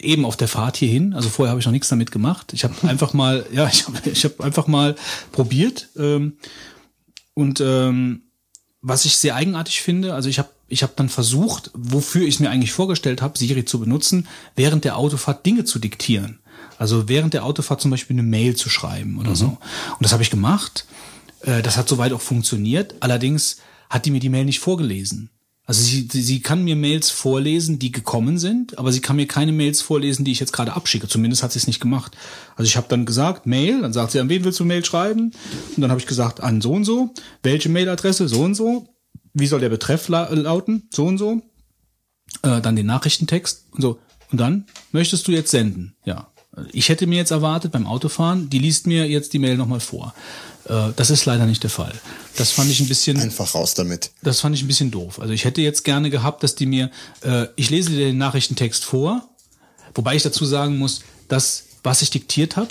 eben 0.00 0.24
auf 0.24 0.36
der 0.36 0.48
Fahrt 0.48 0.76
hierhin. 0.76 1.14
Also 1.14 1.28
vorher 1.28 1.50
habe 1.50 1.60
ich 1.60 1.66
noch 1.66 1.72
nichts 1.72 1.88
damit 1.88 2.10
gemacht. 2.10 2.52
Ich 2.52 2.64
habe 2.64 2.74
einfach 2.86 3.12
mal, 3.12 3.46
ja, 3.52 3.68
ich 3.68 3.86
habe 3.86 3.98
ich 4.10 4.24
hab 4.24 4.40
einfach 4.40 4.66
mal 4.66 4.96
probiert. 5.32 5.88
Ähm, 5.96 6.34
und 7.34 7.60
ähm, 7.60 8.22
was 8.80 9.04
ich 9.04 9.16
sehr 9.16 9.36
eigenartig 9.36 9.80
finde, 9.80 10.14
also 10.14 10.28
ich 10.28 10.38
habe 10.38 10.50
ich 10.68 10.82
hab 10.82 10.96
dann 10.96 11.10
versucht, 11.10 11.70
wofür 11.74 12.22
ich 12.22 12.34
es 12.34 12.40
mir 12.40 12.48
eigentlich 12.48 12.72
vorgestellt 12.72 13.20
habe, 13.20 13.38
Siri 13.38 13.66
zu 13.66 13.78
benutzen, 13.78 14.26
während 14.56 14.84
der 14.84 14.96
Autofahrt 14.96 15.44
Dinge 15.44 15.64
zu 15.64 15.78
diktieren. 15.78 16.38
Also 16.78 17.08
während 17.08 17.34
der 17.34 17.44
Autofahrt 17.44 17.80
zum 17.80 17.90
Beispiel 17.90 18.14
eine 18.14 18.22
Mail 18.22 18.56
zu 18.56 18.70
schreiben 18.70 19.18
oder 19.18 19.30
mhm. 19.30 19.36
so. 19.36 19.46
Und 19.46 20.00
das 20.00 20.12
habe 20.12 20.22
ich 20.22 20.30
gemacht. 20.30 20.86
Äh, 21.42 21.62
das 21.62 21.76
hat 21.76 21.88
soweit 21.88 22.12
auch 22.12 22.20
funktioniert. 22.20 22.94
Allerdings 23.00 23.58
hat 23.90 24.06
die 24.06 24.10
mir 24.10 24.20
die 24.20 24.30
Mail 24.30 24.46
nicht 24.46 24.60
vorgelesen. 24.60 25.30
Also 25.72 25.84
sie, 25.84 26.06
sie 26.06 26.40
kann 26.40 26.64
mir 26.64 26.76
Mails 26.76 27.08
vorlesen, 27.08 27.78
die 27.78 27.92
gekommen 27.92 28.38
sind, 28.38 28.76
aber 28.76 28.92
sie 28.92 29.00
kann 29.00 29.16
mir 29.16 29.26
keine 29.26 29.52
Mails 29.52 29.80
vorlesen, 29.80 30.22
die 30.22 30.30
ich 30.30 30.38
jetzt 30.38 30.52
gerade 30.52 30.74
abschicke. 30.74 31.08
Zumindest 31.08 31.42
hat 31.42 31.52
sie 31.52 31.58
es 31.58 31.66
nicht 31.66 31.80
gemacht. 31.80 32.14
Also 32.56 32.68
ich 32.68 32.76
habe 32.76 32.88
dann 32.90 33.06
gesagt, 33.06 33.46
Mail, 33.46 33.80
dann 33.80 33.94
sagt 33.94 34.12
sie, 34.12 34.20
an 34.20 34.28
wen 34.28 34.44
willst 34.44 34.60
du 34.60 34.66
Mail 34.66 34.84
schreiben? 34.84 35.32
Und 35.74 35.80
dann 35.80 35.88
habe 35.88 35.98
ich 35.98 36.06
gesagt, 36.06 36.42
an 36.42 36.60
so 36.60 36.72
und 36.72 36.84
so. 36.84 37.14
Welche 37.42 37.70
Mailadresse? 37.70 38.28
So 38.28 38.42
und 38.42 38.54
so. 38.54 38.86
Wie 39.32 39.46
soll 39.46 39.60
der 39.60 39.70
Betreff 39.70 40.08
la 40.08 40.28
lauten? 40.28 40.88
So 40.92 41.06
und 41.06 41.16
so. 41.16 41.40
Äh, 42.42 42.60
dann 42.60 42.76
den 42.76 42.84
Nachrichtentext 42.84 43.64
und 43.70 43.80
so. 43.80 43.98
Und 44.30 44.42
dann 44.42 44.66
möchtest 44.90 45.26
du 45.26 45.32
jetzt 45.32 45.52
senden? 45.52 45.94
Ja. 46.04 46.28
Ich 46.72 46.90
hätte 46.90 47.06
mir 47.06 47.16
jetzt 47.16 47.30
erwartet 47.30 47.72
beim 47.72 47.86
Autofahren, 47.86 48.50
die 48.50 48.58
liest 48.58 48.86
mir 48.86 49.08
jetzt 49.08 49.32
die 49.32 49.38
Mail 49.38 49.56
nochmal 49.56 49.80
vor. 49.80 50.12
Äh, 50.68 50.92
das 50.96 51.10
ist 51.10 51.24
leider 51.24 51.46
nicht 51.46 51.62
der 51.62 51.70
Fall. 51.70 51.92
Das 52.36 52.50
fand 52.50 52.70
ich 52.70 52.80
ein 52.80 52.88
bisschen. 52.88 53.18
Einfach 53.18 53.54
raus 53.54 53.74
damit. 53.74 54.10
Das 54.22 54.40
fand 54.40 54.54
ich 54.54 54.62
ein 54.62 54.68
bisschen 54.68 54.90
doof. 54.90 55.20
Also 55.20 55.32
ich 55.32 55.44
hätte 55.44 55.60
jetzt 55.60 55.84
gerne 55.84 56.10
gehabt, 56.10 56.42
dass 56.42 56.54
die 56.54 56.66
mir, 56.66 56.90
äh, 57.22 57.46
ich 57.56 57.70
lese 57.70 57.90
dir 57.90 58.06
den 58.06 58.18
Nachrichtentext 58.18 58.84
vor, 58.84 59.28
wobei 59.94 60.16
ich 60.16 60.22
dazu 60.22 60.44
sagen 60.44 60.78
muss, 60.78 61.02
dass 61.28 61.64
was 61.82 62.02
ich 62.02 62.10
diktiert 62.10 62.56
habe, 62.56 62.68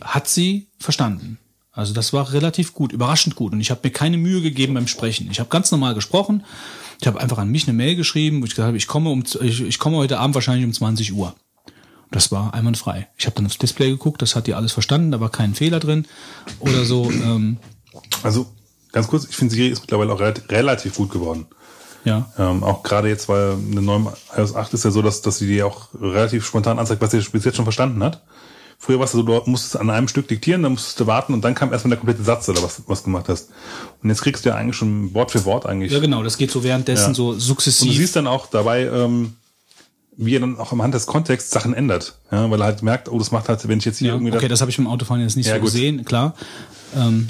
hat 0.00 0.28
sie 0.28 0.68
verstanden. 0.78 1.38
Also 1.72 1.94
das 1.94 2.12
war 2.12 2.32
relativ 2.32 2.74
gut, 2.74 2.92
überraschend 2.92 3.34
gut. 3.34 3.52
Und 3.52 3.60
ich 3.60 3.70
habe 3.70 3.80
mir 3.82 3.90
keine 3.90 4.18
Mühe 4.18 4.42
gegeben 4.42 4.74
beim 4.74 4.86
Sprechen. 4.86 5.28
Ich 5.30 5.40
habe 5.40 5.48
ganz 5.48 5.70
normal 5.70 5.94
gesprochen. 5.94 6.44
Ich 7.00 7.06
habe 7.06 7.20
einfach 7.20 7.38
an 7.38 7.48
mich 7.48 7.66
eine 7.66 7.76
Mail 7.76 7.96
geschrieben, 7.96 8.40
wo 8.40 8.44
ich 8.44 8.50
gesagt 8.50 8.68
habe, 8.68 8.76
ich 8.76 8.86
komme 8.86 9.10
um, 9.10 9.24
ich, 9.40 9.60
ich 9.62 9.78
komme 9.78 9.96
heute 9.96 10.18
Abend 10.18 10.34
wahrscheinlich 10.34 10.66
um 10.66 10.72
20 10.72 11.12
Uhr. 11.14 11.34
Das 12.12 12.30
war 12.30 12.54
einwandfrei. 12.54 13.08
Ich 13.16 13.26
habe 13.26 13.34
dann 13.36 13.46
aufs 13.46 13.58
Display 13.58 13.90
geguckt, 13.90 14.22
das 14.22 14.36
hat 14.36 14.46
die 14.46 14.54
alles 14.54 14.72
verstanden, 14.72 15.10
da 15.10 15.20
war 15.20 15.30
kein 15.30 15.54
Fehler 15.54 15.80
drin 15.80 16.06
oder 16.60 16.84
so. 16.84 17.10
Ähm. 17.10 17.56
Also 18.22 18.46
ganz 18.92 19.08
kurz, 19.08 19.26
ich 19.28 19.34
finde 19.36 19.54
Siri 19.54 19.68
ist 19.68 19.80
mittlerweile 19.80 20.12
auch 20.12 20.20
relativ 20.20 20.94
gut 20.96 21.10
geworden. 21.10 21.46
Ja. 22.04 22.30
Ähm, 22.38 22.64
auch 22.64 22.82
gerade 22.82 23.08
jetzt, 23.08 23.28
weil 23.28 23.52
eine 23.70 23.80
neue 23.80 24.12
iOS 24.36 24.54
8 24.54 24.74
ist 24.74 24.84
ja 24.84 24.90
so, 24.90 25.02
dass, 25.02 25.22
dass 25.22 25.38
sie 25.38 25.46
dir 25.46 25.66
auch 25.66 25.88
relativ 26.00 26.44
spontan 26.44 26.78
anzeigt, 26.78 27.00
was 27.00 27.12
sie 27.12 27.18
bis 27.20 27.44
jetzt 27.44 27.56
schon 27.56 27.64
verstanden 27.64 28.02
hat. 28.02 28.22
Früher 28.78 28.98
war 28.98 29.04
es 29.04 29.12
so, 29.12 29.22
du 29.22 29.40
musstest 29.46 29.76
an 29.76 29.90
einem 29.90 30.08
Stück 30.08 30.26
diktieren, 30.26 30.64
dann 30.64 30.72
musstest 30.72 30.98
du 30.98 31.06
warten 31.06 31.32
und 31.34 31.42
dann 31.44 31.54
kam 31.54 31.72
erstmal 31.72 31.90
der 31.90 31.98
komplette 31.98 32.24
Satz 32.24 32.48
oder 32.48 32.64
was, 32.64 32.82
was 32.88 33.00
du 33.00 33.04
gemacht 33.04 33.28
hast. 33.28 33.50
Und 34.02 34.08
jetzt 34.08 34.22
kriegst 34.22 34.44
du 34.44 34.48
ja 34.48 34.56
eigentlich 34.56 34.74
schon 34.76 35.14
Wort 35.14 35.30
für 35.30 35.44
Wort 35.44 35.66
eigentlich. 35.66 35.92
Ja, 35.92 36.00
genau, 36.00 36.24
das 36.24 36.36
geht 36.36 36.50
so 36.50 36.64
währenddessen 36.64 37.10
Ja. 37.10 37.14
so 37.14 37.28
Und 37.28 37.34
du 37.36 37.40
sukzessiv. 37.40 37.96
siehst 37.96 38.16
dann 38.16 38.26
auch 38.26 38.46
dabei, 38.48 38.86
ähm, 38.86 39.34
wie 40.16 40.36
er 40.36 40.40
dann 40.40 40.58
auch 40.58 40.72
am 40.72 40.82
Hand 40.82 40.94
des 40.94 41.06
Kontexts 41.06 41.50
Sachen 41.50 41.74
ändert. 41.74 42.16
Ja, 42.30 42.50
weil 42.50 42.60
er 42.60 42.66
halt 42.66 42.82
merkt, 42.82 43.08
oh, 43.08 43.18
das 43.18 43.30
macht 43.30 43.48
halt, 43.48 43.66
wenn 43.68 43.78
ich 43.78 43.84
jetzt 43.84 43.98
hier 43.98 44.08
Ja, 44.08 44.14
irgendwie 44.14 44.32
okay, 44.36 44.48
das 44.48 44.60
habe 44.60 44.70
ich 44.70 44.76
beim 44.76 44.86
Autofahren 44.86 45.22
jetzt 45.22 45.36
nicht 45.36 45.46
Ja, 45.46 45.54
so 45.54 45.60
gut. 45.60 45.70
gesehen, 45.72 46.04
klar. 46.04 46.34
Ähm, 46.94 47.28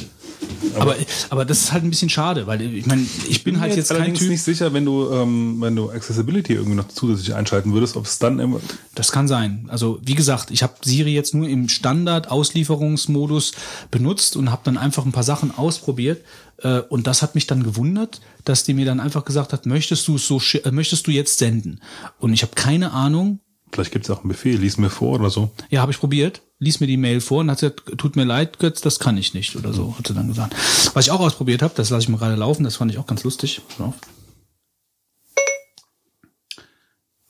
aber, 0.75 0.97
aber 1.31 1.45
das 1.45 1.61
ist 1.61 1.73
halt 1.73 1.85
ein 1.85 1.91
bisschen 1.91 2.09
schade, 2.09 2.49
weil 2.49 2.61
ich 2.61 2.85
meine, 2.87 3.03
ich 3.29 3.45
bin, 3.45 3.55
bin 3.55 3.61
halt 3.61 3.71
mir 3.73 3.77
jetzt 3.77 3.95
kein 3.95 4.15
Typ. 4.15 4.29
nicht 4.29 4.43
sicher, 4.43 4.73
wenn 4.73 4.85
du, 4.85 5.09
ähm, 5.13 5.57
wenn 5.61 5.77
du 5.77 5.91
Accessibility 5.91 6.55
irgendwie 6.55 6.75
noch 6.75 6.89
zusätzlich 6.89 7.35
einschalten 7.35 7.73
würdest, 7.73 7.97
ob 7.97 8.07
es 8.07 8.19
dann 8.19 8.41
immer, 8.41 8.61
Das 8.97 9.13
kann 9.13 9.29
sein. 9.29 9.67
Also 9.69 10.01
wie 10.03 10.17
gesagt, 10.17 10.51
ich 10.51 10.65
habe 10.65 10.75
Siri 10.83 11.15
jetzt 11.15 11.33
nur 11.35 11.49
im 11.49 11.69
Standard-Auslieferungsmodus 11.69 13.53
benutzt 13.93 14.37
und 14.37 14.51
habe 14.51 14.63
dann 14.65 14.77
einfach 14.79 15.05
ein 15.05 15.13
paar 15.13 15.23
Sachen 15.23 15.57
ausprobiert. 15.57 16.25
Äh, 16.63 16.81
und 16.81 17.07
das 17.07 17.23
hat 17.23 17.35
mich 17.35 17.47
dann 17.47 17.63
gewundert, 17.63 18.21
dass 18.45 18.65
die 18.65 18.75
mir 18.75 18.87
dann 18.87 19.01
einfach 19.01 19.25
gesagt 19.25 19.53
hat, 19.53 19.67
möchtest 19.67 20.07
du 20.09 20.17
es 20.17 20.27
so, 20.27 20.41
äh, 20.65 20.71
möchtest 20.71 21.07
du 21.07 21.11
jetzt 21.11 21.39
senden? 21.39 21.81
Und 22.19 22.33
ich 22.33 22.43
habe 22.43 22.55
keine 22.55 22.93
Ahnung. 22.93 23.41
vielleicht 23.73 23.93
gibt 23.93 24.05
es 24.05 24.11
auch 24.11 24.21
einen 24.21 24.29
Befehl, 24.29 24.57
lies 24.57 24.79
mir 24.79 24.91
vor 24.91 25.19
oder 25.21 25.31
so. 25.31 25.51
Ja, 25.71 25.81
habe 25.81 25.93
ich 25.93 25.99
probiert. 25.99 26.43
Lies 26.59 26.79
mir 26.79 26.87
die 26.87 26.97
Mail 26.97 27.21
vor 27.21 27.41
und 27.41 27.51
hat 27.51 27.61
gesagt, 27.61 27.99
tut 27.99 28.15
mir 28.15 28.25
leid, 28.25 28.61
Götz, 28.61 28.81
das 28.81 29.01
kann 29.01 29.17
ich 29.17 29.35
nicht 29.35 29.57
oder 29.57 29.73
so, 29.73 29.99
hat 29.99 30.07
sie 30.07 30.15
dann 30.15 30.29
gesagt. 30.29 30.55
Was 30.95 31.07
ich 31.07 31.11
auch 31.11 31.21
ausprobiert 31.21 31.63
habe, 31.63 31.75
das 31.75 31.91
lasse 31.91 32.05
ich 32.05 32.09
mal 32.09 32.19
gerade 32.19 32.37
laufen, 32.37 32.63
das 32.63 32.77
fand 32.77 32.93
ich 32.93 32.99
auch 32.99 33.07
ganz 33.07 33.25
lustig. 33.25 33.61
Auf. 33.79 33.95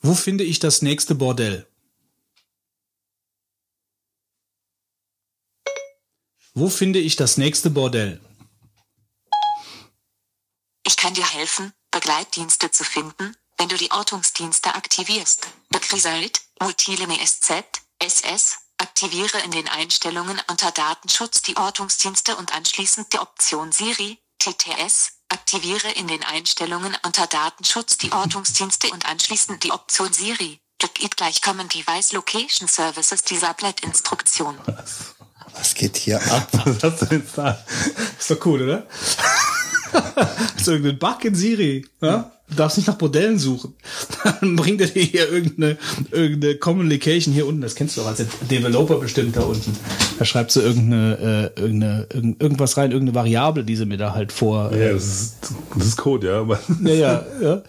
Wo 0.01 0.13
finde 0.13 0.43
ich 0.43 0.59
das 0.59 0.81
nächste 0.81 1.15
Bordell? 1.15 1.65
Wo 6.53 6.69
finde 6.69 6.99
ich 6.99 7.15
das 7.15 7.37
nächste 7.37 7.71
Bordell? 7.71 8.19
Ich 10.85 10.97
kann 10.97 11.13
dir 11.13 11.25
helfen, 11.25 11.73
Begleitdienste 11.91 12.71
zu 12.71 12.83
finden, 12.83 13.37
wenn 13.57 13.69
du 13.69 13.77
die 13.77 13.91
Ortungsdienste 13.91 14.75
aktivierst. 14.75 15.47
Begrisalt, 15.69 16.41
Multileme 16.59 17.17
SZ, 17.25 17.63
SS, 17.99 18.57
aktiviere 18.77 19.39
in 19.39 19.51
den 19.51 19.69
Einstellungen 19.69 20.41
unter 20.49 20.71
Datenschutz 20.71 21.41
die 21.41 21.55
Ortungsdienste 21.55 22.35
und 22.35 22.53
anschließend 22.53 23.13
die 23.13 23.19
Option 23.19 23.71
Siri, 23.71 24.19
TTS, 24.39 25.13
aktiviere 25.29 25.89
in 25.91 26.07
den 26.07 26.23
Einstellungen 26.23 26.97
unter 27.05 27.27
Datenschutz 27.27 27.97
die 27.97 28.11
Ortungsdienste 28.11 28.89
und 28.91 29.05
anschließend 29.05 29.63
die 29.63 29.71
Option 29.71 30.11
Siri. 30.11 30.59
Click 30.79 31.15
gleich 31.15 31.41
kommen 31.41 31.69
Device 31.69 32.11
Location 32.11 32.67
Services 32.67 33.23
dieser 33.23 33.53
Blättinstruktion. 33.53 34.59
Was 35.53 35.75
geht 35.75 35.95
hier 35.95 36.21
ab? 36.31 36.49
Was 36.65 36.83
hast 36.83 37.01
du 37.03 37.05
denn 37.05 37.29
da? 37.35 37.65
Ist 38.19 38.31
doch 38.31 38.45
cool, 38.45 38.63
oder? 38.63 38.87
ist 40.57 40.67
irgendein 40.67 40.99
Bug 40.99 41.25
in 41.25 41.35
Siri. 41.35 41.85
Ja? 42.01 42.31
Du 42.49 42.55
darfst 42.57 42.77
nicht 42.77 42.87
nach 42.87 42.97
Bordellen 42.97 43.39
suchen. 43.39 43.73
Dann 44.41 44.55
bringt 44.57 44.79
er 44.81 44.87
dir 44.87 45.01
hier 45.01 45.31
irgendeine, 45.31 45.77
irgendeine 46.11 46.55
Common 46.55 46.89
Location 46.89 47.33
hier 47.33 47.47
unten. 47.47 47.61
Das 47.61 47.73
kennst 47.73 47.95
du 47.97 48.01
auch 48.01 48.07
als 48.07 48.21
Developer 48.51 48.95
bestimmt 48.99 49.35
da 49.37 49.41
unten. 49.41 49.75
Da 50.19 50.25
schreibst 50.25 50.57
du 50.57 50.59
irgendeine, 50.61 51.51
äh, 51.55 51.59
irgendeine, 51.59 52.05
irgend, 52.13 52.41
irgendwas 52.41 52.75
rein, 52.77 52.91
irgendeine 52.91 53.15
Variable, 53.15 53.63
die 53.63 53.75
sie 53.77 53.85
mir 53.85 53.97
da 53.97 54.13
halt 54.13 54.31
vor. 54.33 54.71
äh, 54.73 54.87
Ja, 54.87 54.93
das 54.93 55.03
ist, 55.05 55.35
das 55.75 55.87
ist 55.87 55.97
Code, 55.97 56.27
ja. 56.27 56.59
Ja, 56.83 56.93
ja, 56.93 57.25
ja. 57.41 57.61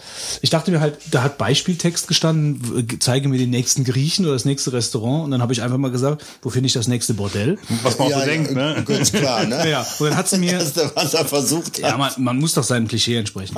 Ich 0.42 0.50
dachte 0.50 0.70
mir 0.72 0.80
halt, 0.80 0.98
da 1.12 1.22
hat 1.22 1.38
Beispieltext 1.38 2.08
gestanden, 2.08 2.98
zeige 3.00 3.28
mir 3.28 3.38
den 3.38 3.50
nächsten 3.50 3.84
Griechen 3.84 4.24
oder 4.26 4.34
das 4.34 4.44
nächste 4.44 4.72
Restaurant. 4.72 5.24
Und 5.24 5.30
dann 5.30 5.40
habe 5.40 5.52
ich 5.52 5.62
einfach 5.62 5.78
mal 5.78 5.92
gesagt, 5.92 6.24
wo 6.42 6.50
finde 6.50 6.66
ich 6.66 6.72
das 6.72 6.88
nächste 6.88 7.14
Bordell? 7.14 7.58
Was 7.84 7.96
man 7.98 8.12
auch 8.12 8.18
so 8.20 8.24
denkt, 8.26 8.52
ne? 8.52 8.82
Ganz 8.86 9.12
klar, 9.12 9.46
ne? 9.46 9.70
Ja, 9.70 9.86
und 10.00 10.08
dann 10.08 10.16
hat 10.16 10.28
sie 10.28 10.38
mir, 10.38 10.52
Das 10.58 10.76
ist, 10.76 10.96
was 10.96 11.14
er 11.14 11.24
versucht 11.24 11.76
hat. 11.82 11.90
Ja, 11.92 11.96
man, 11.96 12.10
man 12.18 12.38
muss 12.38 12.54
doch 12.54 12.64
seinem 12.64 12.88
Klischee 12.88 13.16
entsprechen. 13.16 13.56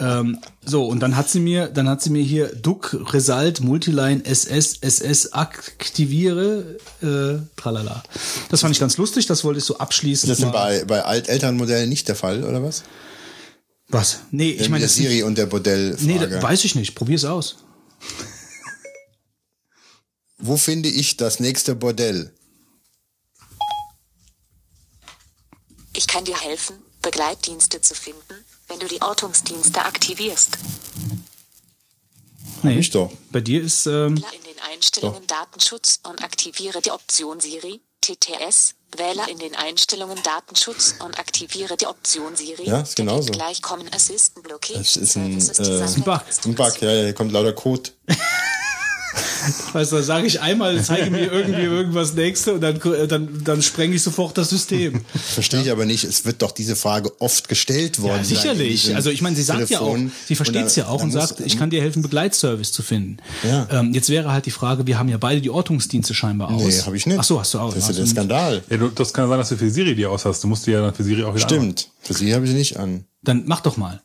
ähm, 0.00 0.38
so, 0.66 0.86
und 0.86 1.00
dann 1.00 1.16
hat 1.16 1.28
sie 1.28 1.40
mir, 1.40 1.68
dann 1.68 1.88
hat 1.88 2.02
sie 2.02 2.10
mir 2.10 2.22
hier 2.22 2.54
Duck, 2.54 2.96
Result, 3.12 3.60
Multiline, 3.60 4.24
SS, 4.24 4.78
SS, 4.80 5.32
aktiviere, 5.32 6.78
äh, 7.02 7.40
tralala. 7.56 8.02
Das 8.50 8.60
fand 8.60 8.74
ich 8.74 8.80
ganz 8.80 8.96
lustig, 8.96 9.26
das 9.26 9.44
wollte 9.44 9.58
ich 9.58 9.64
so 9.64 9.78
abschließen. 9.78 10.28
Das 10.28 10.38
ist 10.38 10.52
bei, 10.52 10.84
bei 10.84 11.04
Alt-Elternmodellen 11.04 11.88
nicht 11.88 12.08
der 12.08 12.16
Fall, 12.16 12.44
oder 12.44 12.62
was? 12.62 12.82
Was? 13.88 14.20
Nee, 14.30 14.50
ich 14.50 14.68
meine, 14.68 14.80
der 14.80 14.88
das 14.88 14.96
Siri 14.96 15.22
und 15.22 15.36
der 15.36 15.46
Bordellfrage. 15.46 16.06
nee, 16.06 16.18
das 16.18 16.42
weiß 16.42 16.64
ich 16.64 16.74
nicht. 16.74 16.94
Probier's 16.94 17.24
aus. 17.24 17.56
Wo 20.38 20.56
finde 20.56 20.88
ich 20.88 21.16
das 21.16 21.40
nächste 21.40 21.74
Bordell? 21.74 22.32
Ich 25.96 26.06
kann 26.06 26.24
dir 26.24 26.40
helfen, 26.40 26.76
Begleitdienste 27.02 27.80
zu 27.80 27.94
finden, 27.94 28.34
wenn 28.74 28.80
du 28.80 28.92
die 28.92 29.00
Ortungsdienste 29.00 29.84
aktivierst. 29.84 30.58
Nee, 32.62 32.78
ich 32.78 32.90
doch. 32.90 33.12
Bei 33.30 33.40
dir 33.40 33.62
ist, 33.62 33.86
ähm, 33.86 34.16
In 34.16 34.22
den 34.22 34.60
Einstellungen 34.68 35.24
Datenschutz 35.28 36.00
und 36.02 36.24
aktiviere 36.24 36.80
die 36.80 36.90
Option 36.90 37.38
Siri, 37.38 37.80
TTS, 38.00 38.74
wähle 38.96 39.30
in 39.30 39.38
den 39.38 39.54
Einstellungen 39.54 40.18
Datenschutz 40.24 40.96
und 40.98 41.18
aktiviere 41.20 41.76
die 41.76 41.86
Option 41.86 42.34
Siri. 42.34 42.66
Ja, 42.66 42.80
ist 42.80 42.96
genauso. 42.96 43.30
Gleich 43.30 43.62
kommen 43.62 43.88
Assistant 43.92 44.48
Location 44.48 44.82
Das 44.82 44.96
ist 44.96 45.16
ein, 45.16 45.38
äh, 45.38 45.82
ein 45.82 46.02
Bug. 46.02 46.22
Ein 46.44 46.54
Bug, 46.56 46.80
ja, 46.80 46.92
ja, 46.92 47.02
hier 47.04 47.14
kommt 47.14 47.30
lauter 47.30 47.52
Code. 47.52 47.90
weißt 49.72 49.92
du, 49.92 50.02
sage 50.02 50.26
ich 50.26 50.40
einmal, 50.40 50.82
zeige 50.82 51.10
mir 51.10 51.30
irgendwie 51.30 51.62
irgendwas 51.62 52.14
nächste 52.14 52.54
und 52.54 52.60
dann, 52.60 52.80
äh, 52.80 53.06
dann, 53.06 53.42
dann 53.44 53.62
sprenge 53.62 53.94
ich 53.94 54.02
sofort 54.02 54.36
das 54.38 54.50
System. 54.50 55.00
Verstehe 55.14 55.62
ich 55.62 55.70
aber 55.70 55.84
nicht. 55.84 56.04
Es 56.04 56.24
wird 56.24 56.42
doch 56.42 56.52
diese 56.52 56.76
Frage 56.76 57.12
oft 57.20 57.48
gestellt 57.48 58.00
worden. 58.00 58.18
Ja, 58.18 58.24
sicherlich. 58.24 58.94
Also 58.94 59.10
ich 59.10 59.22
meine, 59.22 59.36
sie 59.36 59.42
sagt 59.42 59.70
ja 59.70 59.80
auch, 59.80 59.92
Telefon. 59.92 60.12
sie 60.26 60.34
versteht 60.34 60.66
es 60.66 60.76
ja 60.76 60.86
auch 60.88 61.02
und 61.02 61.10
sagt, 61.10 61.40
ich 61.40 61.58
kann 61.58 61.70
dir 61.70 61.80
helfen, 61.80 62.02
Begleitservice 62.02 62.72
zu 62.72 62.82
finden. 62.82 63.18
Ja. 63.42 63.68
Ähm, 63.70 63.92
jetzt 63.92 64.08
wäre 64.08 64.32
halt 64.32 64.46
die 64.46 64.50
Frage, 64.50 64.86
wir 64.86 64.98
haben 64.98 65.08
ja 65.08 65.18
beide 65.18 65.40
die 65.40 65.50
Ortungsdienste 65.50 66.14
scheinbar 66.14 66.50
aus. 66.50 66.62
Nee, 66.62 66.82
habe 66.82 66.96
ich 66.96 67.06
nicht. 67.06 67.18
Ach 67.18 67.24
so, 67.24 67.40
hast 67.40 67.54
du 67.54 67.58
auch. 67.58 67.74
Das 67.74 67.84
ist 67.84 67.84
ja 67.84 67.88
Hast 67.90 67.98
der 67.98 68.06
Skandal. 68.06 68.62
Ja, 68.70 68.76
du, 68.76 68.88
das 68.88 69.12
kann 69.12 69.28
sein, 69.28 69.38
dass 69.38 69.48
du 69.48 69.56
für 69.56 69.70
Siri 69.70 69.94
die 69.94 70.06
aus 70.06 70.24
hast. 70.24 70.42
Du 70.42 70.48
musst 70.48 70.66
die 70.66 70.72
ja 70.72 70.80
dann 70.80 70.94
für 70.94 71.04
Siri 71.04 71.24
auch 71.24 71.34
wieder 71.34 71.46
Stimmt. 71.48 71.90
Für 72.00 72.14
sie 72.14 72.34
habe 72.34 72.44
ich 72.44 72.50
sie 72.50 72.56
nicht 72.56 72.78
an. 72.78 73.04
Dann 73.22 73.44
mach 73.46 73.60
doch 73.60 73.76
mal. 73.76 74.02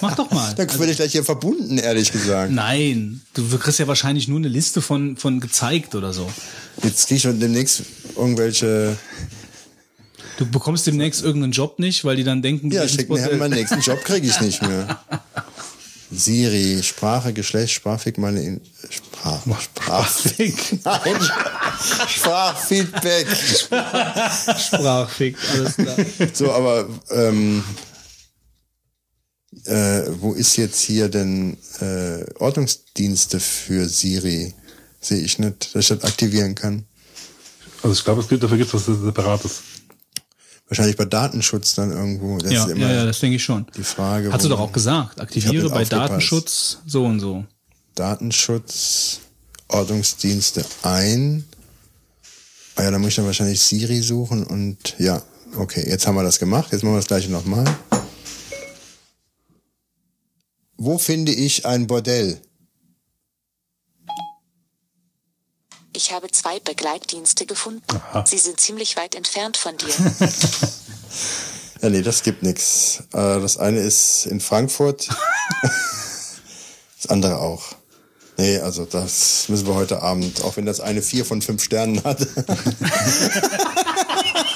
Mach 0.00 0.14
doch 0.16 0.30
mal. 0.30 0.54
Dann 0.56 0.68
werde 0.78 0.90
ich 0.90 0.96
gleich 0.96 1.12
hier 1.12 1.24
verbunden, 1.24 1.78
ehrlich 1.78 2.12
gesagt. 2.12 2.52
Nein, 2.52 3.22
du 3.34 3.58
kriegst 3.58 3.78
ja 3.78 3.86
wahrscheinlich 3.86 4.28
nur 4.28 4.38
eine 4.38 4.48
Liste 4.48 4.82
von, 4.82 5.16
von 5.16 5.40
gezeigt 5.40 5.94
oder 5.94 6.12
so. 6.12 6.30
Jetzt 6.82 7.06
kriege 7.08 7.16
ich 7.16 7.22
schon 7.22 7.40
demnächst 7.40 7.82
irgendwelche. 8.16 8.96
Du 10.38 10.46
bekommst 10.46 10.86
demnächst 10.86 11.22
irgendeinen 11.22 11.52
Job 11.52 11.78
nicht, 11.78 12.04
weil 12.04 12.16
die 12.16 12.24
dann 12.24 12.42
denken, 12.42 12.70
du 12.70 12.76
Ja, 12.76 12.88
schick 12.88 13.10
mir 13.10 13.36
meinen 13.36 13.54
nächsten 13.54 13.80
Job 13.80 14.02
kriege 14.04 14.26
ich 14.26 14.40
nicht 14.40 14.62
mehr. 14.62 15.00
Siri, 16.12 16.82
Sprache, 16.82 17.32
Geschlecht, 17.32 17.72
Sprachfeedback, 17.72 18.18
meine 18.20 18.42
In 18.42 18.60
Sprach, 18.88 19.42
Sprachfeedback. 19.60 20.84
Nein, 20.84 21.30
Sprachfeedback. 22.08 23.26
Sprachfick, 24.58 25.36
alles 25.52 25.76
klar. 25.76 25.96
So, 26.32 26.52
aber 26.52 26.88
ähm, 27.10 27.62
äh, 29.66 30.02
wo 30.20 30.32
ist 30.32 30.56
jetzt 30.56 30.80
hier 30.80 31.08
denn 31.08 31.56
äh, 31.80 32.24
Ordnungsdienste 32.38 33.40
für 33.40 33.88
Siri? 33.88 34.54
Sehe 35.00 35.20
ich 35.20 35.38
nicht, 35.38 35.74
dass 35.74 35.84
ich 35.84 35.88
das 35.98 36.04
aktivieren 36.04 36.54
kann. 36.54 36.84
Also 37.82 37.94
ich 37.94 38.04
glaube, 38.04 38.20
es 38.20 38.28
gibt 38.28 38.42
dafür 38.42 38.58
gibt 38.58 38.72
es 38.72 38.88
was 38.88 39.00
Separates. 39.00 39.62
Wahrscheinlich 40.68 40.96
bei 40.96 41.04
Datenschutz 41.06 41.74
dann 41.74 41.90
irgendwo. 41.90 42.38
Das 42.38 42.52
Ja, 42.52 42.64
ist 42.64 42.70
immer 42.70 42.86
ja, 42.88 42.92
ja, 42.96 43.04
das 43.06 43.18
denke 43.18 43.36
ich 43.36 43.42
schon. 43.44 43.66
die 43.76 43.82
Frage. 43.82 44.32
Hast 44.32 44.44
du 44.44 44.48
doch 44.48 44.60
auch 44.60 44.72
gesagt, 44.72 45.20
aktiviere 45.20 45.68
bei 45.68 45.82
aufgepasst. 45.82 45.92
Datenschutz 45.92 46.78
so 46.86 47.04
und 47.06 47.18
so. 47.18 47.44
Datenschutz, 47.96 49.18
Ordnungsdienste 49.68 50.64
ein. 50.82 51.44
Ah 52.76 52.84
ja, 52.84 52.90
da 52.92 52.98
muss 52.98 53.08
ich 53.08 53.14
dann 53.16 53.26
wahrscheinlich 53.26 53.60
Siri 53.60 54.00
suchen 54.00 54.44
und 54.44 54.94
ja, 54.98 55.22
okay, 55.56 55.84
jetzt 55.88 56.06
haben 56.06 56.14
wir 56.14 56.22
das 56.22 56.38
gemacht. 56.38 56.68
Jetzt 56.70 56.82
machen 56.82 56.94
wir 56.94 56.98
das 57.00 57.08
gleiche 57.08 57.30
nochmal. 57.30 57.64
Wo 60.82 60.96
finde 60.96 61.30
ich 61.30 61.66
ein 61.66 61.86
Bordell? 61.86 62.40
Ich 65.94 66.10
habe 66.10 66.30
zwei 66.30 66.58
Begleitdienste 66.58 67.44
gefunden. 67.44 67.82
Sie 68.24 68.38
sind 68.38 68.58
ziemlich 68.58 68.96
weit 68.96 69.14
entfernt 69.14 69.56
von 69.58 69.76
dir. 69.76 69.94
Ja, 71.82 71.88
nee, 71.88 72.02
das 72.02 72.22
gibt 72.22 72.42
nix. 72.42 73.04
Äh, 73.14 73.40
Das 73.40 73.56
eine 73.56 73.78
ist 73.80 74.26
in 74.26 74.38
Frankfurt. 74.38 75.08
das 75.62 77.06
andere 77.08 77.38
auch. 77.38 77.62
Nee, 78.36 78.58
also 78.58 78.84
das 78.84 79.48
müssen 79.48 79.66
wir 79.66 79.74
heute 79.76 80.02
Abend, 80.02 80.42
auch 80.42 80.58
wenn 80.58 80.66
das 80.66 80.80
eine 80.80 81.00
vier 81.00 81.24
von 81.24 81.40
fünf 81.40 81.64
Sternen 81.64 82.04
hat. 82.04 82.20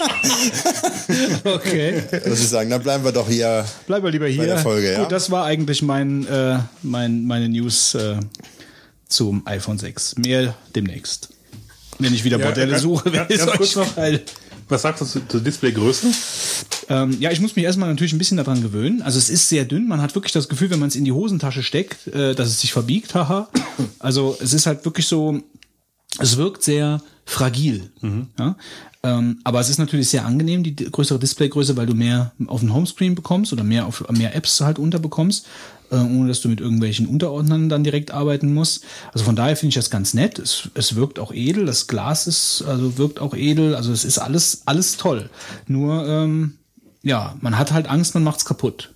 Okay. 1.44 2.02
Muss 2.26 2.40
ich 2.40 2.48
sagen, 2.48 2.70
dann 2.70 2.82
bleiben 2.82 3.05
wir 3.05 3.12
doch 3.12 3.28
hier. 3.28 3.64
Bleiben 3.86 4.05
wir 4.05 4.10
lieber 4.10 4.26
hier. 4.26 4.39
Bei 4.39 4.47
der 4.47 4.59
Folge, 4.59 4.93
ja. 4.93 5.01
Gut, 5.02 5.12
das 5.12 5.31
war 5.31 5.44
eigentlich 5.44 5.82
mein, 5.82 6.26
äh, 6.26 6.59
mein, 6.82 7.24
meine 7.26 7.48
News 7.48 7.94
äh, 7.94 8.16
zum 9.09 9.47
iPhone 9.47 9.78
6. 9.78 10.16
Mehr 10.18 10.55
demnächst. 10.74 11.28
Wenn 11.98 12.12
ich 12.14 12.24
wieder 12.24 12.39
Ja, 12.39 12.51
ganz- 12.51 12.82
suche, 12.82 13.12
werde 13.12 13.35
ich 13.35 13.40
kurz 13.40 13.76
noch. 13.76 13.85
verteilen. 13.86 14.20
Was 14.68 14.82
sagst 14.82 15.02
du 15.02 15.06
zu- 15.06 15.28
zur 15.28 15.40
Displaygröße? 15.40 16.06
Ähm, 16.89 17.16
ja, 17.20 17.31
ich 17.31 17.40
muss 17.40 17.55
mich 17.55 17.64
erstmal 17.66 17.89
natürlich 17.90 18.14
ein 18.14 18.18
bisschen 18.18 18.39
daran 18.39 18.62
gewöhnen. 18.62 19.02
Also 19.02 19.18
es 19.18 19.28
ist 19.28 19.48
sehr 19.48 19.64
dünn. 19.66 19.86
Man 19.86 20.01
hat 20.01 20.14
wirklich 20.14 20.32
das 20.32 20.48
Gefühl, 20.48 20.70
wenn 20.70 20.78
man 20.81 20.89
es 20.89 20.97
in 20.97 21.05
die 21.05 21.12
Hosentasche 21.12 21.62
steckt, 21.62 22.06
äh, 22.09 22.35
dass 22.35 22.48
es 22.48 22.60
sich 22.62 22.72
verbiegt. 22.72 23.14
Haha. 23.14 23.48
Also 23.98 24.36
es 24.40 24.55
ist 24.55 24.66
halt 24.66 24.85
wirklich 24.86 25.06
so, 25.06 25.39
es 26.18 26.36
wirkt 26.39 26.62
sehr 26.62 27.02
fragil. 27.26 27.90
Ja? 28.39 28.56
Ähm, 29.05 29.39
aber 29.44 29.60
es 29.60 29.68
ist 29.68 29.78
natürlich 29.78 30.09
sehr 30.09 30.24
angenehm, 30.24 30.62
die 30.62 30.74
größere 30.74 31.18
Displaygröße, 31.18 31.76
weil 31.76 31.86
du 31.86 31.94
mehr 31.94 32.32
auf 32.47 32.60
den 32.60 32.72
Homescreen 32.72 33.14
bekommst 33.14 33.52
oder 33.52 33.62
mehr 33.62 33.85
auf 33.85 34.09
mehr 34.09 34.35
Apps 34.35 34.62
halt 34.62 34.78
unterbekommst, 34.78 35.47
äh, 35.90 35.97
ohne 35.97 36.28
dass 36.28 36.40
du 36.40 36.48
mit 36.48 36.60
irgendwelchen 36.60 37.06
Unterordnern 37.06 37.68
dann 37.68 37.85
direkt 37.85 38.12
arbeiten 38.12 38.55
musst. 38.55 38.85
Also 39.12 39.26
von 39.26 39.36
daher 39.36 39.56
finde 39.56 39.68
ich 39.68 39.74
das 39.74 39.90
ganz 39.90 40.14
nett. 40.14 40.39
Es, 40.39 40.70
es 40.72 40.97
wirkt 40.97 41.18
auch 41.18 41.32
edel, 41.32 41.66
das 41.66 41.86
Glas 41.86 42.26
ist, 42.26 42.64
also 42.66 42.97
wirkt 42.97 43.20
auch 43.20 43.35
edel, 43.35 43.74
also 43.74 43.93
es 43.93 44.06
ist 44.06 44.16
alles, 44.18 44.62
alles 44.64 44.97
toll. 44.97 45.28
Nur, 45.66 46.09
ähm, 46.09 46.55
ja, 47.02 47.36
man 47.43 47.59
hat 47.59 47.72
halt 47.72 47.90
Angst, 47.90 48.14
man 48.14 48.24
macht's 48.24 48.47
kaputt. 48.47 48.94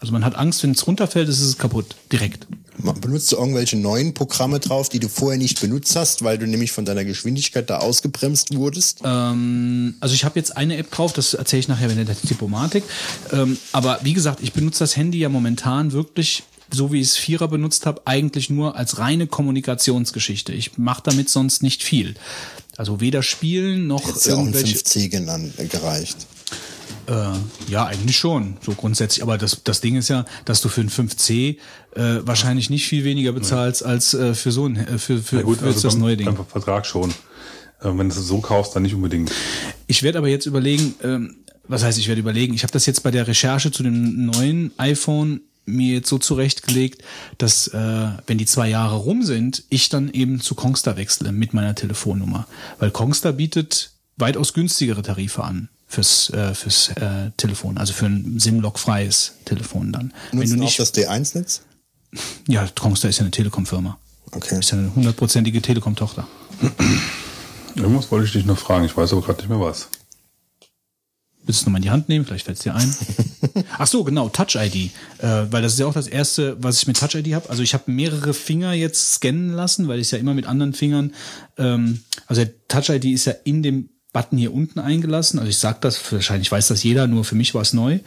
Also 0.00 0.12
man 0.12 0.24
hat 0.24 0.34
Angst, 0.34 0.62
wenn 0.64 0.72
es 0.72 0.86
runterfällt, 0.86 1.28
ist 1.28 1.40
es 1.40 1.56
kaputt, 1.56 1.94
direkt. 2.10 2.48
Benutzt 2.78 3.32
du 3.32 3.36
irgendwelche 3.36 3.76
neuen 3.76 4.14
Programme 4.14 4.60
drauf, 4.60 4.88
die 4.88 5.00
du 5.00 5.08
vorher 5.08 5.38
nicht 5.38 5.60
benutzt 5.60 5.96
hast, 5.96 6.22
weil 6.22 6.38
du 6.38 6.46
nämlich 6.46 6.72
von 6.72 6.84
deiner 6.84 7.04
Geschwindigkeit 7.04 7.70
da 7.70 7.78
ausgebremst 7.78 8.54
wurdest? 8.54 9.00
Ähm, 9.04 9.94
also 10.00 10.14
ich 10.14 10.24
habe 10.24 10.38
jetzt 10.38 10.56
eine 10.56 10.76
App 10.76 10.90
drauf, 10.90 11.12
das 11.12 11.34
erzähle 11.34 11.60
ich 11.60 11.68
nachher 11.68 11.90
in 11.90 12.04
der 12.04 12.14
Diplomatik. 12.14 12.84
Ähm, 13.32 13.58
aber 13.72 14.00
wie 14.02 14.12
gesagt, 14.12 14.40
ich 14.42 14.52
benutze 14.52 14.80
das 14.80 14.96
Handy 14.96 15.18
ja 15.18 15.28
momentan 15.28 15.92
wirklich, 15.92 16.42
so 16.70 16.92
wie 16.92 17.00
ich 17.00 17.08
es 17.08 17.16
Vierer 17.16 17.48
benutzt 17.48 17.86
habe, 17.86 18.02
eigentlich 18.04 18.50
nur 18.50 18.76
als 18.76 18.98
reine 18.98 19.26
Kommunikationsgeschichte. 19.26 20.52
Ich 20.52 20.76
mache 20.78 21.02
damit 21.04 21.30
sonst 21.30 21.62
nicht 21.62 21.82
viel. 21.82 22.14
Also 22.76 23.00
weder 23.00 23.22
spielen 23.22 23.86
noch 23.86 24.06
Hättest 24.06 24.26
ja 24.26 24.34
auch 24.34 24.38
ein 24.40 24.46
irgendwelche. 24.48 24.76
5C 24.76 25.08
genannt, 25.08 25.54
äh, 25.58 25.66
gereicht. 25.66 26.26
Äh, 27.06 27.70
ja, 27.70 27.86
eigentlich 27.86 28.16
schon, 28.16 28.56
so 28.60 28.72
grundsätzlich. 28.72 29.22
Aber 29.22 29.38
das, 29.38 29.62
das 29.62 29.80
Ding 29.80 29.96
ist 29.96 30.08
ja, 30.08 30.24
dass 30.44 30.60
du 30.60 30.68
für 30.68 30.80
ein 30.80 30.90
5C 30.90 31.56
äh, 31.94 32.20
wahrscheinlich 32.22 32.68
nicht 32.68 32.86
viel 32.86 33.04
weniger 33.04 33.32
bezahlst 33.32 33.84
als 33.84 34.14
äh, 34.14 34.34
für 34.34 34.50
so 34.50 34.66
ein 34.66 34.76
äh, 34.76 34.98
für, 34.98 35.18
für, 35.18 35.36
Ja 35.36 35.42
gut, 35.42 35.58
für 35.58 35.68
jetzt 35.68 35.84
das 35.84 35.94
beim, 35.94 36.02
neue 36.02 36.16
Ding. 36.16 36.26
beim 36.26 36.46
Vertrag 36.46 36.84
schon. 36.84 37.10
Äh, 37.80 37.84
wenn 37.84 38.08
du 38.08 38.14
es 38.14 38.26
so 38.26 38.40
kaufst, 38.40 38.74
dann 38.74 38.82
nicht 38.82 38.94
unbedingt. 38.94 39.30
Ich 39.86 40.02
werde 40.02 40.18
aber 40.18 40.28
jetzt 40.28 40.46
überlegen, 40.46 40.94
ähm, 41.02 41.36
was 41.68 41.84
heißt, 41.84 41.98
ich 41.98 42.08
werde 42.08 42.20
überlegen, 42.20 42.54
ich 42.54 42.62
habe 42.62 42.72
das 42.72 42.86
jetzt 42.86 43.02
bei 43.02 43.10
der 43.10 43.26
Recherche 43.28 43.70
zu 43.70 43.82
dem 43.82 44.26
neuen 44.26 44.72
iPhone 44.78 45.40
mir 45.64 45.94
jetzt 45.94 46.08
so 46.08 46.18
zurechtgelegt, 46.18 47.02
dass 47.38 47.68
äh, 47.68 48.08
wenn 48.26 48.38
die 48.38 48.46
zwei 48.46 48.68
Jahre 48.68 48.96
rum 48.96 49.22
sind, 49.22 49.64
ich 49.68 49.88
dann 49.88 50.10
eben 50.12 50.40
zu 50.40 50.54
Kongstar 50.54 50.96
wechsle 50.96 51.32
mit 51.32 51.54
meiner 51.54 51.74
Telefonnummer. 51.74 52.46
Weil 52.78 52.92
Kongstar 52.92 53.32
bietet 53.32 53.90
weitaus 54.16 54.54
günstigere 54.54 55.02
Tarife 55.02 55.42
an 55.42 55.68
fürs, 55.86 56.30
äh, 56.30 56.54
fürs 56.54 56.88
äh, 56.96 57.30
Telefon, 57.36 57.78
also 57.78 57.92
für 57.92 58.06
ein 58.06 58.38
SIM-Log-freies 58.38 59.34
Telefon 59.44 59.92
dann. 59.92 60.12
wenn 60.30 60.40
Nutzen 60.40 60.56
du 60.56 60.62
auch 60.62 60.66
nicht, 60.66 60.78
das 60.78 60.94
D1-Netz? 60.94 61.62
ja, 62.48 62.68
Kongstar 62.78 63.10
ist 63.10 63.18
ja 63.18 63.22
eine 63.22 63.30
Telekom-Firma. 63.30 63.98
Okay. 64.32 64.58
Ist 64.58 64.72
ja 64.72 64.78
eine 64.78 64.94
hundertprozentige 64.94 65.62
Telekom-Tochter. 65.62 66.26
Irgendwas 67.76 68.10
wollte 68.10 68.26
ich 68.26 68.32
dich 68.32 68.46
noch 68.46 68.58
fragen, 68.58 68.84
ich 68.84 68.96
weiß 68.96 69.12
aber 69.12 69.22
gerade 69.22 69.38
nicht 69.40 69.48
mehr 69.48 69.60
was. 69.60 69.88
Willst 71.44 71.60
du 71.60 71.62
es 71.62 71.66
nochmal 71.66 71.78
in 71.78 71.84
die 71.84 71.90
Hand 71.90 72.08
nehmen? 72.08 72.24
Vielleicht 72.24 72.46
fällt 72.46 72.58
es 72.58 72.64
dir 72.64 72.74
ein. 72.74 72.92
Ach 73.78 73.86
so, 73.86 74.02
genau, 74.02 74.28
Touch-ID. 74.28 74.74
Äh, 75.18 75.46
weil 75.50 75.62
das 75.62 75.74
ist 75.74 75.78
ja 75.78 75.86
auch 75.86 75.94
das 75.94 76.08
Erste, 76.08 76.56
was 76.60 76.78
ich 76.78 76.88
mit 76.88 76.98
Touch-ID 76.98 77.34
habe. 77.34 77.48
Also 77.50 77.62
ich 77.62 77.72
habe 77.72 77.90
mehrere 77.90 78.34
Finger 78.34 78.72
jetzt 78.72 79.14
scannen 79.14 79.52
lassen, 79.52 79.86
weil 79.86 80.00
ich 80.00 80.10
ja 80.10 80.18
immer 80.18 80.34
mit 80.34 80.46
anderen 80.46 80.74
Fingern... 80.74 81.14
Ähm, 81.56 82.02
also 82.26 82.44
der 82.44 82.52
Touch-ID 82.66 83.04
ist 83.04 83.26
ja 83.26 83.34
in 83.44 83.62
dem 83.62 83.90
Button 84.16 84.38
hier 84.38 84.54
unten 84.54 84.78
eingelassen. 84.78 85.38
Also 85.38 85.50
ich 85.50 85.58
sag 85.58 85.82
das, 85.82 86.10
wahrscheinlich 86.10 86.50
weiß 86.50 86.68
das 86.68 86.82
jeder, 86.82 87.06
nur 87.06 87.22
für 87.22 87.34
mich 87.34 87.54
war 87.54 87.60
es 87.60 87.74
neu. 87.74 87.98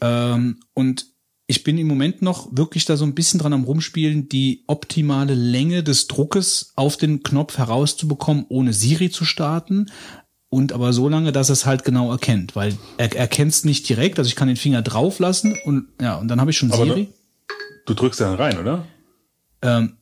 Ähm, 0.00 0.58
und 0.74 1.06
ich 1.46 1.62
bin 1.62 1.78
im 1.78 1.86
Moment 1.86 2.22
noch 2.22 2.48
wirklich 2.50 2.86
da 2.86 2.96
so 2.96 3.04
ein 3.04 3.14
bisschen 3.14 3.38
dran 3.38 3.52
am 3.52 3.62
rumspielen, 3.62 4.28
die 4.28 4.64
optimale 4.66 5.34
Länge 5.34 5.84
des 5.84 6.08
Druckes 6.08 6.72
auf 6.74 6.96
den 6.96 7.22
Knopf 7.22 7.56
herauszubekommen, 7.56 8.46
ohne 8.48 8.72
Siri 8.72 9.10
zu 9.10 9.24
starten. 9.24 9.92
Und 10.48 10.72
aber 10.72 10.92
so 10.92 11.08
lange, 11.08 11.30
dass 11.30 11.50
es 11.50 11.66
halt 11.66 11.84
genau 11.84 12.10
erkennt, 12.10 12.56
weil 12.56 12.76
er 12.98 13.14
erkennt 13.14 13.52
es 13.52 13.64
nicht 13.64 13.88
direkt, 13.88 14.18
also 14.18 14.26
ich 14.26 14.34
kann 14.34 14.48
den 14.48 14.56
Finger 14.56 14.82
drauf 14.82 15.20
lassen 15.20 15.56
und 15.64 15.86
ja, 16.00 16.16
und 16.16 16.26
dann 16.26 16.40
habe 16.40 16.50
ich 16.50 16.58
schon 16.58 16.72
Aber 16.72 16.84
Siri. 16.84 17.12
Du 17.86 17.94
drückst 17.94 18.18
ja 18.18 18.26
dann 18.26 18.36
rein, 18.36 18.58
oder? 18.58 18.84
Ähm, 19.62 19.98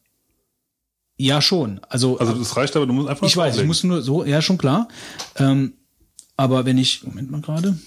ja, 1.20 1.42
schon. 1.42 1.80
Also, 1.88 2.18
Also 2.18 2.32
das 2.34 2.56
reicht 2.56 2.74
aber, 2.76 2.86
du 2.86 2.92
musst 2.92 3.08
einfach 3.08 3.26
ich 3.26 3.36
weiß, 3.36 3.46
ich 3.48 3.50
drauflegen. 3.62 3.66
muss 3.68 3.84
nur 3.84 4.02
so, 4.02 4.24
ja, 4.24 4.40
schon 4.42 4.58
klar. 4.58 4.88
Ähm, 5.36 5.74
aber 6.36 6.64
wenn 6.64 6.78
ich, 6.78 7.04
Moment 7.04 7.30
mal 7.30 7.40
gerade. 7.40 7.78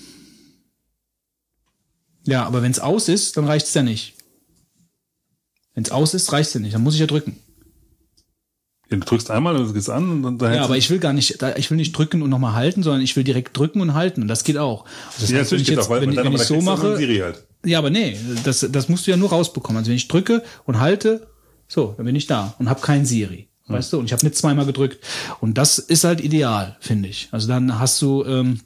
Ja, 2.26 2.46
aber 2.46 2.62
wenn 2.62 2.72
es 2.72 2.80
aus 2.80 3.10
ist, 3.10 3.36
dann 3.38 3.46
reicht's 3.46 3.74
ja 3.74 3.84
nicht. 3.84 4.14
Wenn 5.74 5.84
es 5.84 5.92
aus 5.92 6.14
ist, 6.14 6.32
reicht's 6.32 6.54
ja 6.54 6.60
nicht. 6.60 6.74
Dann 6.74 6.84
muss 6.84 6.94
ich 6.94 7.00
ja 7.00 7.08
drücken. 7.08 7.38
Ja, 8.90 8.98
du 8.98 9.06
drückst 9.06 9.32
einmal, 9.32 9.56
dann 9.56 9.74
geht's 9.74 9.90
an 9.90 10.10
und 10.10 10.24
dann, 10.24 10.38
dann 10.38 10.54
Ja, 10.54 10.64
aber 10.64 10.78
ich 10.78 10.90
will 10.90 11.00
gar 11.00 11.14
nicht, 11.14 11.42
da- 11.42 11.56
ich 11.56 11.70
will 11.72 11.78
nicht 11.78 11.94
drücken 11.98 12.22
und 12.22 12.30
nochmal 12.30 12.54
halten, 12.54 12.84
sondern 12.84 13.02
ich 13.02 13.16
will 13.16 13.24
direkt 13.24 13.58
drücken 13.58 13.82
und 13.82 13.94
halten. 13.94 14.22
Und 14.22 14.28
das 14.28 14.44
geht 14.44 14.58
auch. 14.58 14.86
Also 14.86 15.22
das 15.22 15.30
Ja, 15.32 15.40
heißt, 15.40 15.52
wenn 15.52 15.58
natürlich 15.58 15.62
ich 15.64 15.68
geht 15.70 15.78
jetzt, 15.78 15.86
auch, 15.86 15.90
weil 15.90 16.02
wenn, 16.02 16.16
wenn 16.16 16.34
ich 16.34 16.42
so 16.44 16.62
mache, 16.62 16.98
halt. 16.98 17.44
ja, 17.66 17.80
aber 17.80 17.90
nee, 17.90 18.18
das, 18.44 18.66
das 18.72 18.90
musst 18.90 19.08
du 19.08 19.12
ja 19.12 19.18
nur 19.18 19.30
rausbekommen. 19.30 19.78
Also 19.80 19.90
wenn 19.90 19.96
ich 19.98 20.08
drücke 20.08 20.44
und 20.66 20.80
halte, 20.80 21.28
so, 21.74 21.96
dann 21.98 22.06
bin 22.06 22.16
ich 22.16 22.28
da 22.28 22.54
und 22.60 22.70
habe 22.70 22.82
kein 22.82 23.04
Siri. 23.06 23.48
Weißt 23.68 23.94
du? 23.94 24.00
Und 24.00 24.06
ich 24.06 24.14
habe 24.14 24.24
nicht 24.24 24.38
zweimal 24.38 24.66
gedrückt. 24.66 25.04
Und 25.40 25.58
das 25.58 25.80
ist 25.80 26.04
halt 26.04 26.22
ideal, 26.22 26.76
finde 26.80 27.10
ich. 27.10 27.30
Also 27.32 27.48
dann 27.48 27.80
hast 27.80 28.00
du, 28.02 28.24
ähm, 28.26 28.60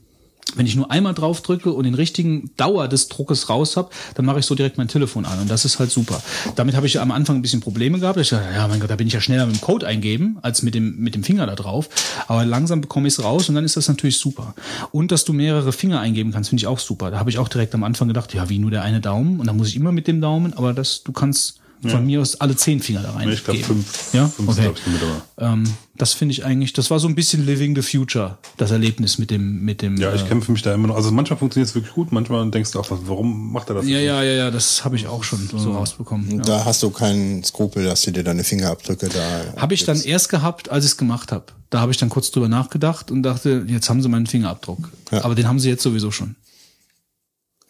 wenn 0.55 0.65
ich 0.65 0.75
nur 0.75 0.91
einmal 0.91 1.13
drauf 1.13 1.41
drücke 1.41 1.71
und 1.71 1.85
den 1.85 1.93
richtigen 1.93 2.51
Dauer 2.57 2.87
des 2.89 3.07
Druckes 3.07 3.47
raus 3.47 3.77
habe, 3.77 3.91
dann 4.15 4.25
mache 4.25 4.39
ich 4.39 4.45
so 4.45 4.55
direkt 4.55 4.77
mein 4.77 4.89
Telefon 4.89 5.25
an. 5.25 5.39
Und 5.39 5.49
das 5.49 5.63
ist 5.63 5.79
halt 5.79 5.91
super. 5.91 6.21
Damit 6.55 6.75
habe 6.75 6.87
ich 6.87 6.99
am 6.99 7.11
Anfang 7.11 7.37
ein 7.37 7.41
bisschen 7.41 7.61
Probleme 7.61 7.99
gehabt. 7.99 8.19
Ich 8.19 8.29
dachte, 8.29 8.53
ja, 8.53 8.67
mein 8.67 8.81
Gott, 8.81 8.89
da 8.89 8.97
bin 8.97 9.07
ich 9.07 9.13
ja 9.13 9.21
schneller 9.21 9.45
mit 9.45 9.55
dem 9.55 9.61
Code 9.61 9.87
eingeben, 9.87 10.39
als 10.41 10.63
mit 10.63 10.75
dem, 10.75 10.97
mit 10.97 11.15
dem 11.15 11.23
Finger 11.23 11.45
da 11.45 11.55
drauf. 11.55 11.89
Aber 12.27 12.43
langsam 12.43 12.81
bekomme 12.81 13.07
ich 13.07 13.13
es 13.13 13.23
raus 13.23 13.47
und 13.47 13.55
dann 13.55 13.63
ist 13.63 13.77
das 13.77 13.87
natürlich 13.87 14.17
super. 14.17 14.55
Und 14.91 15.13
dass 15.13 15.23
du 15.23 15.31
mehrere 15.31 15.71
Finger 15.71 16.01
eingeben 16.01 16.33
kannst, 16.33 16.49
finde 16.49 16.61
ich 16.61 16.67
auch 16.67 16.79
super. 16.79 17.11
Da 17.11 17.19
habe 17.19 17.29
ich 17.29 17.37
auch 17.37 17.47
direkt 17.47 17.73
am 17.75 17.83
Anfang 17.83 18.09
gedacht, 18.09 18.33
ja, 18.33 18.49
wie 18.49 18.59
nur 18.59 18.71
der 18.71 18.81
eine 18.81 18.99
Daumen. 18.99 19.39
Und 19.39 19.47
dann 19.47 19.55
muss 19.55 19.69
ich 19.69 19.75
immer 19.75 19.91
mit 19.91 20.07
dem 20.07 20.19
Daumen, 20.19 20.53
aber 20.53 20.73
das, 20.73 21.03
du 21.03 21.13
kannst 21.13 21.59
von 21.81 22.05
mir 22.05 22.21
aus 22.21 22.39
alle 22.41 22.55
zehn 22.55 22.79
Finger 22.79 23.01
da 23.01 23.11
rein. 23.11 23.29
Ich 23.29 23.43
glaube 23.43 23.59
fünf. 23.59 24.13
Ja, 24.13 24.27
fünf 24.27 24.49
okay. 24.49 24.61
glaub 24.61 24.77
ich, 24.77 24.87
mit 24.87 25.01
dabei. 25.01 25.53
Ähm, 25.53 25.63
das 25.95 26.13
finde 26.13 26.33
ich 26.33 26.45
eigentlich, 26.45 26.73
das 26.73 26.89
war 26.89 26.99
so 26.99 27.07
ein 27.07 27.15
bisschen 27.15 27.45
Living 27.45 27.75
the 27.75 27.81
Future, 27.81 28.37
das 28.57 28.71
Erlebnis 28.71 29.17
mit 29.17 29.31
dem, 29.31 29.63
mit 29.63 29.81
dem. 29.81 29.97
Ja, 29.97 30.13
ich 30.13 30.23
äh, 30.23 30.27
kämpfe 30.27 30.51
mich 30.51 30.61
da 30.61 30.73
immer 30.73 30.87
noch. 30.87 30.95
Also 30.95 31.11
manchmal 31.11 31.37
funktioniert 31.39 31.69
es 31.69 31.75
wirklich 31.75 31.93
gut, 31.93 32.11
manchmal 32.11 32.49
denkst 32.49 32.71
du 32.71 32.79
auch, 32.79 32.87
warum 32.89 33.51
macht 33.51 33.69
er 33.69 33.75
das? 33.75 33.87
ja, 33.87 33.99
ja, 33.99 34.23
ja, 34.23 34.33
ja, 34.33 34.51
das 34.51 34.83
habe 34.85 34.95
ich 34.95 35.07
auch 35.07 35.23
schon 35.23 35.47
so 35.47 35.71
rausbekommen. 35.73 36.37
Ja. 36.37 36.43
Da 36.43 36.65
hast 36.65 36.83
du 36.83 36.89
keinen 36.89 37.43
Skrupel, 37.43 37.85
dass 37.85 38.01
du 38.03 38.11
dir 38.11 38.23
deine 38.23 38.43
Fingerabdrücke 38.43 39.09
da. 39.09 39.61
Habe 39.61 39.73
ich 39.73 39.85
dann 39.85 40.01
erst 40.01 40.29
gehabt, 40.29 40.69
als 40.69 40.85
ich 40.85 40.91
es 40.91 40.97
gemacht 40.97 41.31
habe. 41.31 41.45
Da 41.69 41.81
habe 41.81 41.91
ich 41.91 41.97
dann 41.97 42.09
kurz 42.09 42.31
drüber 42.31 42.47
nachgedacht 42.47 43.11
und 43.11 43.23
dachte, 43.23 43.65
jetzt 43.67 43.89
haben 43.89 44.01
sie 44.01 44.09
meinen 44.09 44.27
Fingerabdruck. 44.27 44.89
Ja. 45.11 45.23
Aber 45.25 45.35
den 45.35 45.47
haben 45.47 45.59
sie 45.59 45.69
jetzt 45.69 45.83
sowieso 45.83 46.11
schon. 46.11 46.35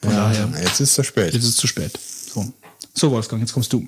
Von 0.02 0.12
ja, 0.12 0.30
daher, 0.30 0.50
Jetzt 0.62 0.80
ist 0.80 0.98
es 1.00 1.08
spät. 1.08 1.34
jetzt 1.34 1.44
ist 1.44 1.50
es 1.50 1.56
zu 1.56 1.66
spät. 1.66 1.98
So. 2.32 2.46
So, 2.98 3.12
Wolfgang, 3.12 3.42
jetzt 3.42 3.54
kommst 3.54 3.72
du. 3.72 3.86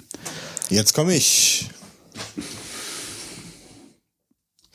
Jetzt 0.69 0.94
komme 0.94 1.15
ich. 1.15 1.69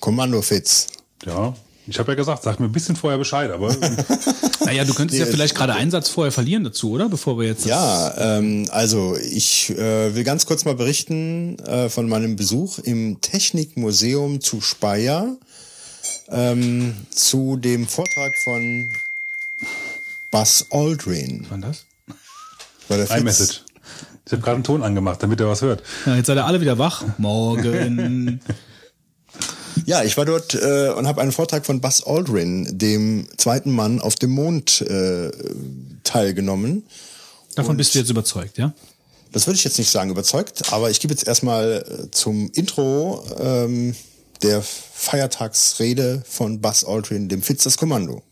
Kommando 0.00 0.42
Fitz. 0.42 0.88
Ja. 1.24 1.54
Ich 1.86 1.98
habe 1.98 2.12
ja 2.12 2.16
gesagt, 2.16 2.42
sag 2.42 2.58
mir 2.60 2.66
ein 2.66 2.72
bisschen 2.72 2.96
vorher 2.96 3.18
Bescheid, 3.18 3.50
aber 3.50 3.76
Naja, 4.64 4.84
du 4.84 4.94
könntest 4.94 5.20
ja 5.20 5.26
vielleicht 5.26 5.54
gerade 5.54 5.74
einen 5.74 5.90
Satz 5.90 6.08
vorher 6.08 6.32
verlieren 6.32 6.64
dazu, 6.64 6.92
oder? 6.92 7.08
Bevor 7.08 7.38
wir 7.38 7.46
jetzt. 7.46 7.66
Ja, 7.66 8.38
ähm, 8.38 8.66
also 8.70 9.16
ich 9.16 9.70
äh, 9.70 10.14
will 10.14 10.24
ganz 10.24 10.46
kurz 10.46 10.64
mal 10.64 10.74
berichten 10.74 11.58
äh, 11.60 11.88
von 11.88 12.08
meinem 12.08 12.36
Besuch 12.36 12.78
im 12.78 13.20
Technikmuseum 13.20 14.40
zu 14.40 14.60
Speyer 14.60 15.36
ähm, 16.28 16.94
zu 17.10 17.56
dem 17.56 17.86
Vortrag 17.86 18.32
von 18.42 18.90
Buzz 20.30 20.66
Aldrin. 20.70 21.46
Wann 21.50 21.60
das? 21.60 21.84
War 22.88 22.96
der 22.96 23.06
Fitz? 23.06 23.20
iMessage. 23.20 23.64
Ich 24.26 24.32
habe 24.32 24.42
gerade 24.42 24.54
einen 24.54 24.64
Ton 24.64 24.82
angemacht, 24.82 25.22
damit 25.22 25.40
er 25.40 25.48
was 25.48 25.62
hört. 25.62 25.82
Ja, 26.06 26.16
jetzt 26.16 26.26
seid 26.26 26.38
ihr 26.38 26.46
alle 26.46 26.60
wieder 26.60 26.78
wach. 26.78 27.04
Morgen. 27.18 28.40
Ja, 29.86 30.02
ich 30.02 30.16
war 30.16 30.24
dort 30.24 30.54
äh, 30.54 30.90
und 30.90 31.06
habe 31.06 31.20
einen 31.20 31.32
Vortrag 31.32 31.66
von 31.66 31.80
Buzz 31.80 32.02
Aldrin, 32.06 32.78
dem 32.78 33.28
zweiten 33.36 33.70
Mann 33.70 34.00
auf 34.00 34.14
dem 34.14 34.30
Mond, 34.30 34.80
äh, 34.80 35.30
teilgenommen. 36.04 36.84
Davon 37.54 37.76
bist 37.76 37.94
du 37.94 37.98
jetzt 37.98 38.10
überzeugt, 38.10 38.56
ja? 38.56 38.72
Das 39.32 39.46
würde 39.46 39.56
ich 39.56 39.64
jetzt 39.64 39.78
nicht 39.78 39.90
sagen 39.90 40.10
überzeugt, 40.10 40.72
aber 40.72 40.90
ich 40.90 41.00
gebe 41.00 41.12
jetzt 41.12 41.26
erstmal 41.26 41.84
äh, 41.86 42.10
zum 42.12 42.50
Intro 42.54 43.24
ähm, 43.38 43.94
der 44.42 44.62
Feiertagsrede 44.62 46.22
von 46.26 46.60
Buzz 46.60 46.84
Aldrin, 46.84 47.28
dem 47.28 47.42
Fitz 47.42 47.64
das 47.64 47.76
Kommando. 47.76 48.22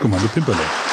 Kommando 0.00 0.28
Pimperle. 0.28 0.91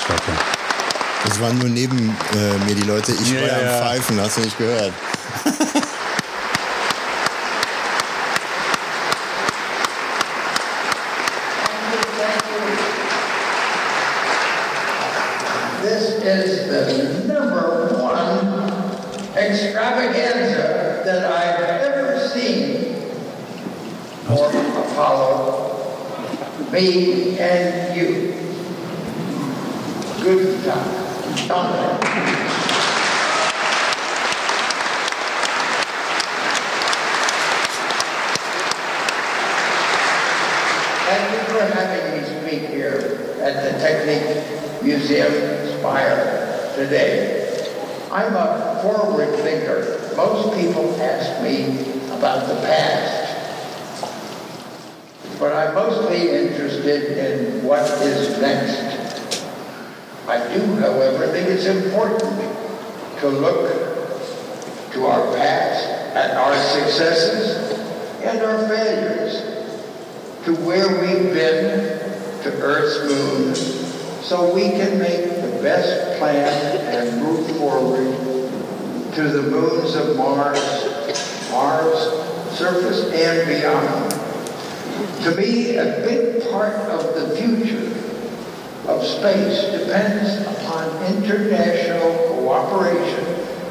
Stadtchen. 0.00 0.34
Das 1.24 1.40
waren 1.40 1.58
nur 1.58 1.68
neben 1.68 2.16
äh, 2.34 2.64
mir 2.66 2.74
die 2.74 2.82
Leute. 2.82 3.12
Ich 3.12 3.30
Ja, 3.30 3.42
war 3.42 3.50
am. 3.50 3.86
Pfeifen, 3.86 4.20
hast 4.20 4.38
du 4.38 4.40
nicht 4.40 4.56
gehört. 4.58 4.92
Space 89.20 89.70
depends 89.78 90.40
upon 90.46 90.88
international 91.12 92.16
cooperation 92.28 93.24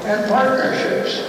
and 0.05 0.29
partnerships. 0.29 1.21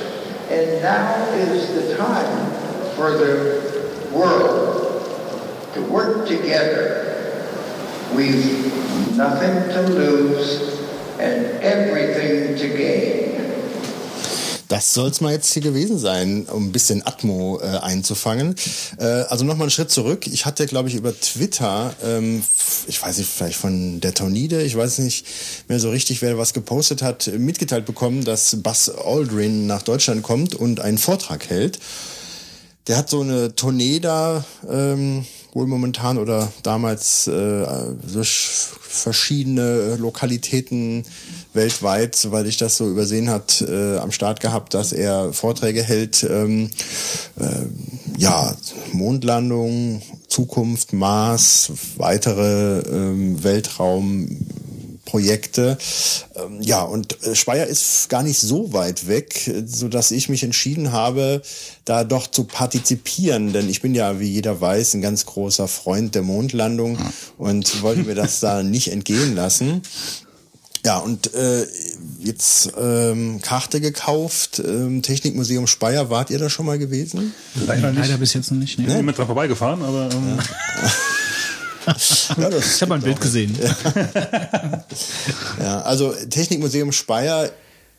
And 0.51 0.82
now 0.82 1.24
is 1.32 1.74
the 1.74 1.97
time 1.97 2.51
for 2.97 3.12
the 3.12 4.10
world 4.12 5.72
to 5.72 5.82
work 5.84 6.28
together. 6.28 7.47
We've 8.14 9.16
nothing 9.16 9.72
to 9.74 9.82
lose 9.88 10.80
and 11.18 11.47
everything 11.62 12.56
to 12.56 12.68
gain. 12.76 13.19
Das 14.70 14.94
soll's 14.94 15.20
mal 15.20 15.32
jetzt 15.32 15.52
hier 15.52 15.62
gewesen 15.62 15.98
sein, 15.98 16.47
um 16.47 16.66
ein 16.68 16.72
bisschen 16.72 17.05
Atmo 17.05 17.59
äh, 17.60 17.78
einzufangen. 17.78 18.55
Äh, 18.98 19.05
also 19.05 19.44
nochmal 19.44 19.64
einen 19.64 19.72
Schritt 19.72 19.90
zurück. 19.90 20.28
Ich 20.28 20.47
hatte, 20.47 20.64
glaube 20.66 20.88
ich, 20.88 20.94
über 20.94 21.12
Twitter, 21.18 21.92
ähm, 22.05 22.44
ich 22.86 23.02
weiß 23.02 23.18
nicht, 23.18 23.28
vielleicht 23.28 23.56
von 23.56 24.01
der 24.01 24.14
Tonide, 24.14 24.62
ich 24.62 24.76
weiß 24.76 25.01
nicht 25.01 25.26
mehr 25.66 25.80
so 25.80 25.90
richtig, 25.90 26.22
wer 26.22 26.38
was 26.38 26.52
gepostet 26.52 27.02
hat, 27.02 27.26
mitgeteilt 27.36 27.84
bekommen, 27.84 28.24
dass 28.24 28.62
Buzz 28.62 28.88
Aldrin 28.88 29.66
nach 29.66 29.82
Deutschland 29.82 30.22
kommt 30.22 30.55
und 30.55 30.78
einen 30.78 30.98
Vortrag 30.98 31.51
hält. 31.51 31.80
Der 32.86 32.97
hat 32.97 33.10
so 33.10 33.22
eine 33.22 33.56
Tournee 33.56 33.98
da, 33.98 34.44
ähm, 34.70 35.26
wohl 35.52 35.66
momentan 35.66 36.16
oder 36.16 36.52
damals 36.62 37.26
äh, 37.26 37.66
durch 38.12 38.48
verschiedene 38.80 39.97
Lokalitäten 39.97 41.05
weltweit, 41.52 42.14
soweit 42.14 42.47
ich 42.47 42.56
das 42.56 42.77
so 42.77 42.89
übersehen 42.89 43.28
hat, 43.28 43.60
äh, 43.62 43.97
am 43.98 44.12
Start 44.12 44.39
gehabt, 44.40 44.72
dass 44.74 44.93
er 44.93 45.32
Vorträge 45.32 45.82
hält, 45.82 46.22
ähm, 46.22 46.70
äh, 47.39 47.66
ja, 48.16 48.55
Mondlandung, 48.93 50.01
Zukunft, 50.28 50.93
Mars, 50.93 51.72
weitere 51.97 52.78
ähm, 52.81 53.43
Weltraumprojekte. 53.43 55.77
Ähm, 56.36 56.59
ja, 56.60 56.82
und 56.82 57.20
äh, 57.24 57.35
Speyer 57.35 57.66
ist 57.66 58.09
gar 58.09 58.22
nicht 58.22 58.39
so 58.39 58.72
weit 58.72 59.09
weg, 59.09 59.48
äh, 59.48 59.64
so 59.66 59.89
dass 59.89 60.12
ich 60.12 60.28
mich 60.28 60.44
entschieden 60.44 60.93
habe, 60.93 61.43
da 61.85 62.05
doch 62.05 62.28
zu 62.28 62.44
partizipieren, 62.44 63.52
denn 63.52 63.68
ich 63.68 63.82
bin 63.82 63.97
ja, 63.97 64.20
wie 64.20 64.28
jeder 64.28 64.60
weiß, 64.60 64.94
ein 64.94 65.02
ganz 65.02 65.27
großer 65.27 65.66
Freund 65.66 66.14
der 66.14 66.22
Mondlandung 66.22 66.97
und 67.39 67.82
wollte 67.82 68.05
mir 68.05 68.14
das 68.14 68.39
da 68.39 68.62
nicht 68.62 68.93
entgehen 68.93 69.35
lassen. 69.35 69.82
Ja, 70.85 70.98
und 70.98 71.35
äh, 71.35 71.66
jetzt 72.20 72.73
ähm, 72.78 73.40
Karte 73.43 73.81
gekauft, 73.81 74.62
ähm, 74.65 75.02
Technikmuseum 75.02 75.66
Speyer, 75.66 76.09
wart 76.11 76.31
ihr 76.31 76.39
da 76.39 76.48
schon 76.48 76.65
mal 76.66 76.78
gewesen? 76.78 77.35
Leider 77.66 77.90
nicht. 77.93 78.01
Leider 78.01 78.16
bis 78.19 78.32
jetzt 78.35 78.51
noch 78.51 78.59
nicht. 78.59 78.78
Ich 78.78 78.86
Ne? 78.86 78.94
bin 78.97 79.05
mit 79.05 79.19
dran 79.19 79.27
vorbeigefahren, 79.27 79.82
aber 79.82 80.09
ähm, 80.11 80.39
Ja, 81.86 81.93
das 82.51 82.77
Ich 82.77 82.82
habe 82.82 82.94
ein 82.94 83.02
Bild 83.02 83.20
gesehen. 83.20 83.57
Ja, 85.61 85.82
also 85.82 86.12
Technikmuseum 86.31 86.93
Speyer 86.93 87.51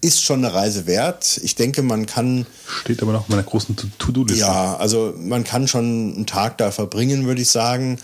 ist 0.02 0.24
schon 0.24 0.44
eine 0.44 0.54
Reise 0.54 0.88
wert. 0.88 1.40
Ich 1.44 1.54
denke, 1.56 1.84
man 1.84 2.06
kann 2.08 2.48
steht 2.84 3.02
aber 3.04 3.12
noch 3.12 3.22
auf 3.22 3.30
meiner 3.30 3.44
großen 3.44 3.76
To- 3.76 3.88
To-Do-Liste. 4.00 4.40
Ja, 4.42 4.76
also 4.78 5.14
man 5.18 5.44
kann 5.44 5.68
schon 5.68 6.16
einen 6.16 6.26
Tag 6.26 6.58
da 6.58 6.72
verbringen, 6.72 7.28
würde 7.28 7.42
ich 7.42 7.50
sagen. 7.50 8.00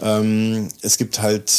Ähm, 0.00 0.68
es 0.80 0.96
gibt 0.96 1.20
halt, 1.20 1.52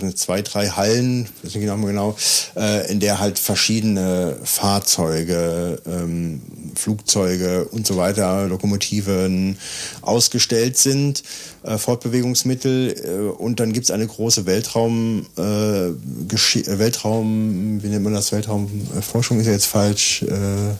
nicht, 0.00 0.18
zwei, 0.18 0.42
drei 0.42 0.68
Hallen, 0.68 1.24
weiß 1.42 1.54
nicht 1.54 1.60
genau, 1.60 1.76
genau 1.76 2.16
äh, 2.56 2.90
in 2.90 3.00
der 3.00 3.20
halt 3.20 3.38
verschiedene 3.38 4.38
Fahrzeuge, 4.42 5.80
ähm, 5.86 6.40
Flugzeuge 6.74 7.66
und 7.66 7.86
so 7.86 7.96
weiter, 7.96 8.46
Lokomotiven 8.46 9.58
ausgestellt 10.00 10.78
sind, 10.78 11.22
äh, 11.62 11.78
Fortbewegungsmittel 11.78 12.94
äh, 13.04 13.42
und 13.42 13.60
dann 13.60 13.72
gibt's 13.72 13.90
eine 13.90 14.06
große 14.06 14.46
Weltraum, 14.46 15.26
äh, 15.36 15.88
äh, 15.88 16.78
Weltraum, 16.78 17.82
wie 17.82 17.88
nennt 17.88 18.04
man 18.04 18.14
das, 18.14 18.32
Weltraumforschung 18.32 19.40
ist 19.40 19.46
ja 19.46 19.52
jetzt 19.52 19.66
falsch, 19.66 20.22
äh, 20.22 20.74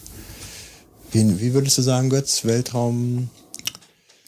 wie, 1.11 1.41
wie 1.41 1.53
würdest 1.53 1.77
du 1.77 1.83
sagen, 1.83 2.09
Götz? 2.09 2.45
Weltraum 2.45 3.29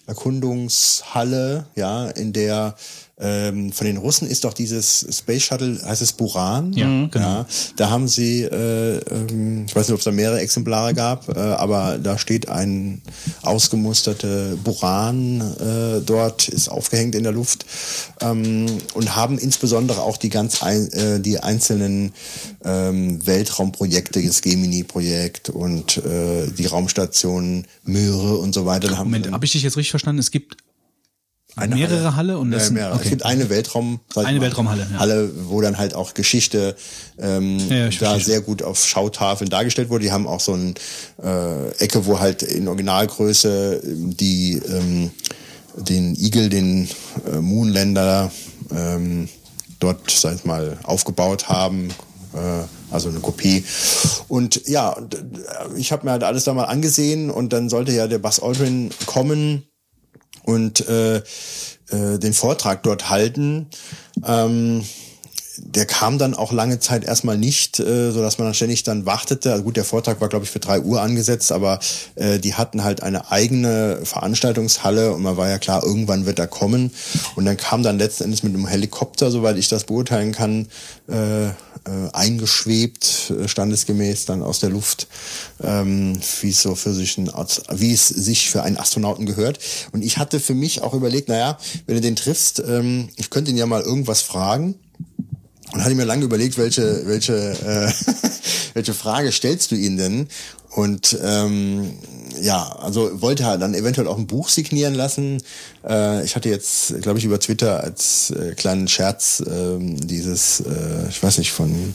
Erkundungshalle, 0.07 1.67
ja, 1.77 2.09
in 2.09 2.33
der 2.33 2.77
ähm, 3.17 3.71
von 3.71 3.87
den 3.87 3.97
Russen 3.97 4.29
ist 4.29 4.43
doch 4.43 4.55
dieses 4.55 5.07
Space 5.09 5.45
Shuttle, 5.45 5.81
heißt 5.85 6.03
es 6.03 6.13
Buran? 6.13 6.73
Ja, 6.73 6.87
genau. 6.87 7.11
Ja, 7.15 7.47
da 7.77 7.91
haben 7.91 8.09
sie, 8.09 8.43
äh, 8.43 8.99
ähm, 8.99 9.67
ich 9.69 9.77
weiß 9.77 9.87
nicht, 9.87 9.95
ob 9.95 10.01
es 10.01 10.05
da 10.05 10.11
mehrere 10.11 10.41
Exemplare 10.41 10.95
gab, 10.95 11.29
äh, 11.29 11.39
aber 11.39 11.99
da 11.99 12.19
steht 12.19 12.49
ein 12.49 13.03
ausgemusterte 13.43 14.59
Buran 14.65 15.41
äh, 15.41 16.01
dort, 16.05 16.49
ist 16.49 16.69
aufgehängt 16.69 17.15
in 17.15 17.23
der 17.23 17.33
Luft 17.33 17.67
ähm, 18.21 18.67
und 18.95 19.15
haben 19.15 19.39
insbesondere 19.39 20.03
auch 20.03 20.17
die 20.17 20.29
ganz 20.29 20.63
ein, 20.65 20.91
äh, 20.93 21.21
die 21.21 21.39
einzelnen 21.39 22.13
ähm, 22.65 23.25
Weltraumprojekte, 23.25 24.21
das 24.23 24.43
Gemini-Projekt 24.43 25.51
und 25.51 25.99
äh, 25.99 26.49
die 26.49 26.67
Raumstation 26.67 27.65
Möhre 27.85 28.39
und 28.39 28.55
so 28.55 28.67
weiter. 28.67 28.93
Moment, 28.97 29.31
habe 29.31 29.45
ich 29.45 29.53
dich 29.53 29.63
jetzt 29.63 29.77
richtig 29.77 29.91
verstanden? 29.91 30.19
Es 30.19 30.33
gibt 30.33 30.64
Eine 31.57 31.77
mehrere 31.77 32.17
Halle, 32.17 32.39
und 32.39 32.51
das 32.51 32.69
ja, 32.69 32.75
mehrere. 32.75 32.95
okay. 32.95 33.05
Es 33.05 33.11
gibt 33.11 33.25
eine 33.25 33.49
Weltraum, 33.49 34.01
Eine 34.17 34.39
mal, 34.39 34.41
Weltraumhalle, 34.47 34.87
ja. 34.93 34.99
Halle, 34.99 35.31
wo 35.49 35.61
dann 35.61 35.79
halt 35.79 35.95
auch 35.95 36.15
Geschichte 36.15 36.75
ähm, 37.19 37.59
Ja, 37.69 37.89
da 37.89 38.19
sehr 38.19 38.41
gut 38.41 38.63
auf 38.63 38.85
Schautafeln 38.85 39.51
dargestellt 39.51 39.89
wurde. 39.89 40.05
Die 40.05 40.13
haben 40.13 40.27
auch 40.27 40.41
so 40.41 40.55
eine 40.55 40.75
äh, 41.23 41.71
Ecke, 41.79 42.07
wo 42.07 42.19
halt 42.19 42.43
in 42.43 42.67
Originalgröße 42.67 43.83
ähm, 43.85 44.17
die 44.17 44.61
ähm, 44.69 45.11
den 45.77 46.17
Eagle, 46.17 46.49
den 46.49 46.89
äh, 47.33 47.41
Moonlander 47.41 48.31
ähm, 48.71 49.29
dort, 49.81 50.11
sag 50.11 50.37
ich 50.37 50.45
mal, 50.45 50.79
aufgebaut 50.83 51.49
haben. 51.49 51.91
Äh, 52.35 52.65
also 52.91 53.09
eine 53.09 53.21
Kopie. 53.21 53.65
Und 54.29 54.69
ja, 54.69 54.97
ich 55.77 55.91
habe 55.91 56.07
mir 56.07 56.13
halt 56.13 56.23
alles 56.23 56.45
da 56.45 56.55
mal 56.55 56.65
angesehen 56.65 57.31
und 57.31 57.53
dann 57.53 57.69
sollte 57.69 57.93
ja 57.93 58.07
der 58.07 58.19
Buzz 58.19 58.39
Aldrin 58.41 58.91
kommen 59.07 59.65
und 60.45 60.87
äh, 60.89 61.17
äh, 61.17 62.19
den 62.19 62.33
Vortrag 62.33 62.83
dort 62.83 63.11
halten. 63.11 63.67
Ähm, 64.27 64.85
der 65.57 65.87
kam 65.87 66.19
dann 66.19 66.35
auch 66.35 66.53
lange 66.53 66.81
Zeit 66.81 67.05
erstmal 67.05 67.39
nicht, 67.39 67.79
äh, 67.79 68.11
so 68.11 68.21
dass 68.21 68.39
man 68.39 68.47
dann 68.47 68.55
ständig 68.55 68.83
dann 68.83 69.07
wartete. 69.07 69.53
Also 69.53 69.65
gut, 69.65 69.77
der 69.77 69.85
Vortrag 69.85 70.21
war 70.21 70.29
glaube 70.29 70.45
ich 70.45 70.51
für 70.51 70.59
drei 70.59 70.81
Uhr 70.81 71.01
angesetzt, 71.01 71.53
aber 71.53 71.79
äh, 72.17 72.39
die 72.39 72.55
hatten 72.55 72.83
halt 72.83 73.03
eine 73.03 73.31
eigene 73.31 74.01
Veranstaltungshalle 74.03 75.13
und 75.13 75.23
man 75.23 75.37
war 75.37 75.49
ja 75.49 75.59
klar, 75.59 75.85
irgendwann 75.85 76.27
wird 76.27 76.39
er 76.39 76.47
kommen. 76.47 76.93
Und 77.37 77.45
dann 77.45 77.57
kam 77.57 77.83
dann 77.83 77.99
letzten 77.99 78.25
Endes 78.25 78.43
mit 78.43 78.55
einem 78.55 78.67
Helikopter, 78.67 79.31
soweit 79.31 79.57
ich 79.57 79.69
das 79.69 79.85
beurteilen 79.85 80.33
kann, 80.33 80.67
äh, 81.09 81.51
äh, 81.87 82.11
eingeschwebt, 82.13 83.33
äh, 83.39 83.49
standesgemäß 83.49 84.25
dann 84.25 84.43
aus 84.43 84.59
der 84.59 84.71
Luft, 84.71 85.07
ähm, 85.63 86.19
wie 86.41 86.51
es 86.51 86.63
so 86.63 86.75
für 86.75 86.95
sich 86.95 87.19
ein, 87.19 87.31
wie 87.73 87.93
es 87.93 88.09
sich 88.09 88.51
für 88.51 88.63
einen 88.63 88.77
Astronauten 88.79 89.27
gehört. 89.27 89.59
Und 89.93 90.03
ich 90.03 90.19
hatte 90.19 90.41
für 90.41 90.55
mich 90.55 90.83
auch 90.83 90.95
überlegt, 90.95 91.29
naja, 91.29 91.59
wenn 91.87 91.97
du 91.97 92.01
den 92.01 92.17
triffst, 92.17 92.63
ähm, 92.67 93.09
ich 93.17 93.31
könnte 93.31 93.51
ihn 93.51 93.57
ja 93.57 93.67
mal 93.67 93.83
irgendwas 93.83 94.23
fragen. 94.23 94.77
Und 95.73 95.83
hatte 95.83 95.95
mir 95.95 96.05
lange 96.05 96.25
überlegt, 96.25 96.57
welche, 96.57 97.07
welche, 97.07 97.35
äh, 97.35 97.93
welche 98.75 98.95
Frage 98.95 99.33
stellst 99.33 99.73
du 99.73 99.75
ihnen 99.75 99.97
denn? 99.97 100.29
Und 100.75 101.17
ähm, 101.23 101.93
ja, 102.43 102.77
also 102.81 103.23
wollte 103.23 103.47
halt 103.47 103.63
dann 103.63 103.75
eventuell 103.75 104.09
auch 104.09 104.19
ein 104.19 104.27
Buch 104.27 104.49
signieren 104.49 104.95
lassen. 104.95 105.41
Äh, 105.87 106.25
ich 106.25 106.35
hatte 106.35 106.49
jetzt, 106.49 107.01
glaube 107.01 107.21
ich, 107.21 107.25
über 107.25 107.39
Twitter 107.39 107.83
als 107.85 108.31
äh, 108.31 108.55
kleinen 108.55 108.89
Scherz 108.89 109.41
ähm, 109.47 109.97
dieses, 110.05 110.61
äh, 110.61 111.09
ich 111.09 111.23
weiß 111.23 111.39
nicht, 111.39 111.53
von 111.53 111.95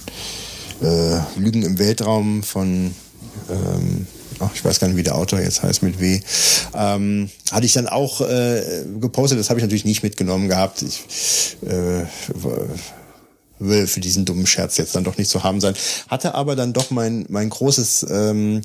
äh, 0.81 1.17
Lügen 1.37 1.63
im 1.63 1.77
Weltraum 1.77 2.41
von 2.41 2.95
ähm, 3.49 4.07
ach, 4.39 4.51
ich 4.53 4.63
weiß 4.63 4.79
gar 4.79 4.87
nicht, 4.87 4.97
wie 4.97 5.03
der 5.03 5.15
Autor 5.15 5.39
jetzt 5.39 5.61
heißt, 5.61 5.83
mit 5.83 5.99
W, 5.99 6.21
ähm, 6.73 7.29
hatte 7.51 7.65
ich 7.65 7.73
dann 7.73 7.87
auch 7.87 8.21
äh, 8.21 8.85
gepostet. 8.99 9.39
Das 9.39 9.49
habe 9.49 9.59
ich 9.59 9.63
natürlich 9.63 9.85
nicht 9.85 10.03
mitgenommen 10.03 10.47
gehabt. 10.47 10.81
Ich 10.81 11.57
äh, 11.65 12.05
will 13.59 13.87
für 13.87 13.99
diesen 13.99 14.25
dummen 14.25 14.47
Scherz 14.47 14.77
jetzt 14.77 14.95
dann 14.95 15.03
doch 15.03 15.17
nicht 15.17 15.29
zu 15.29 15.43
haben 15.43 15.61
sein. 15.61 15.75
Hatte 16.07 16.33
aber 16.35 16.55
dann 16.55 16.73
doch 16.73 16.91
mein, 16.91 17.25
mein 17.29 17.49
großes 17.49 18.05
ähm, 18.09 18.61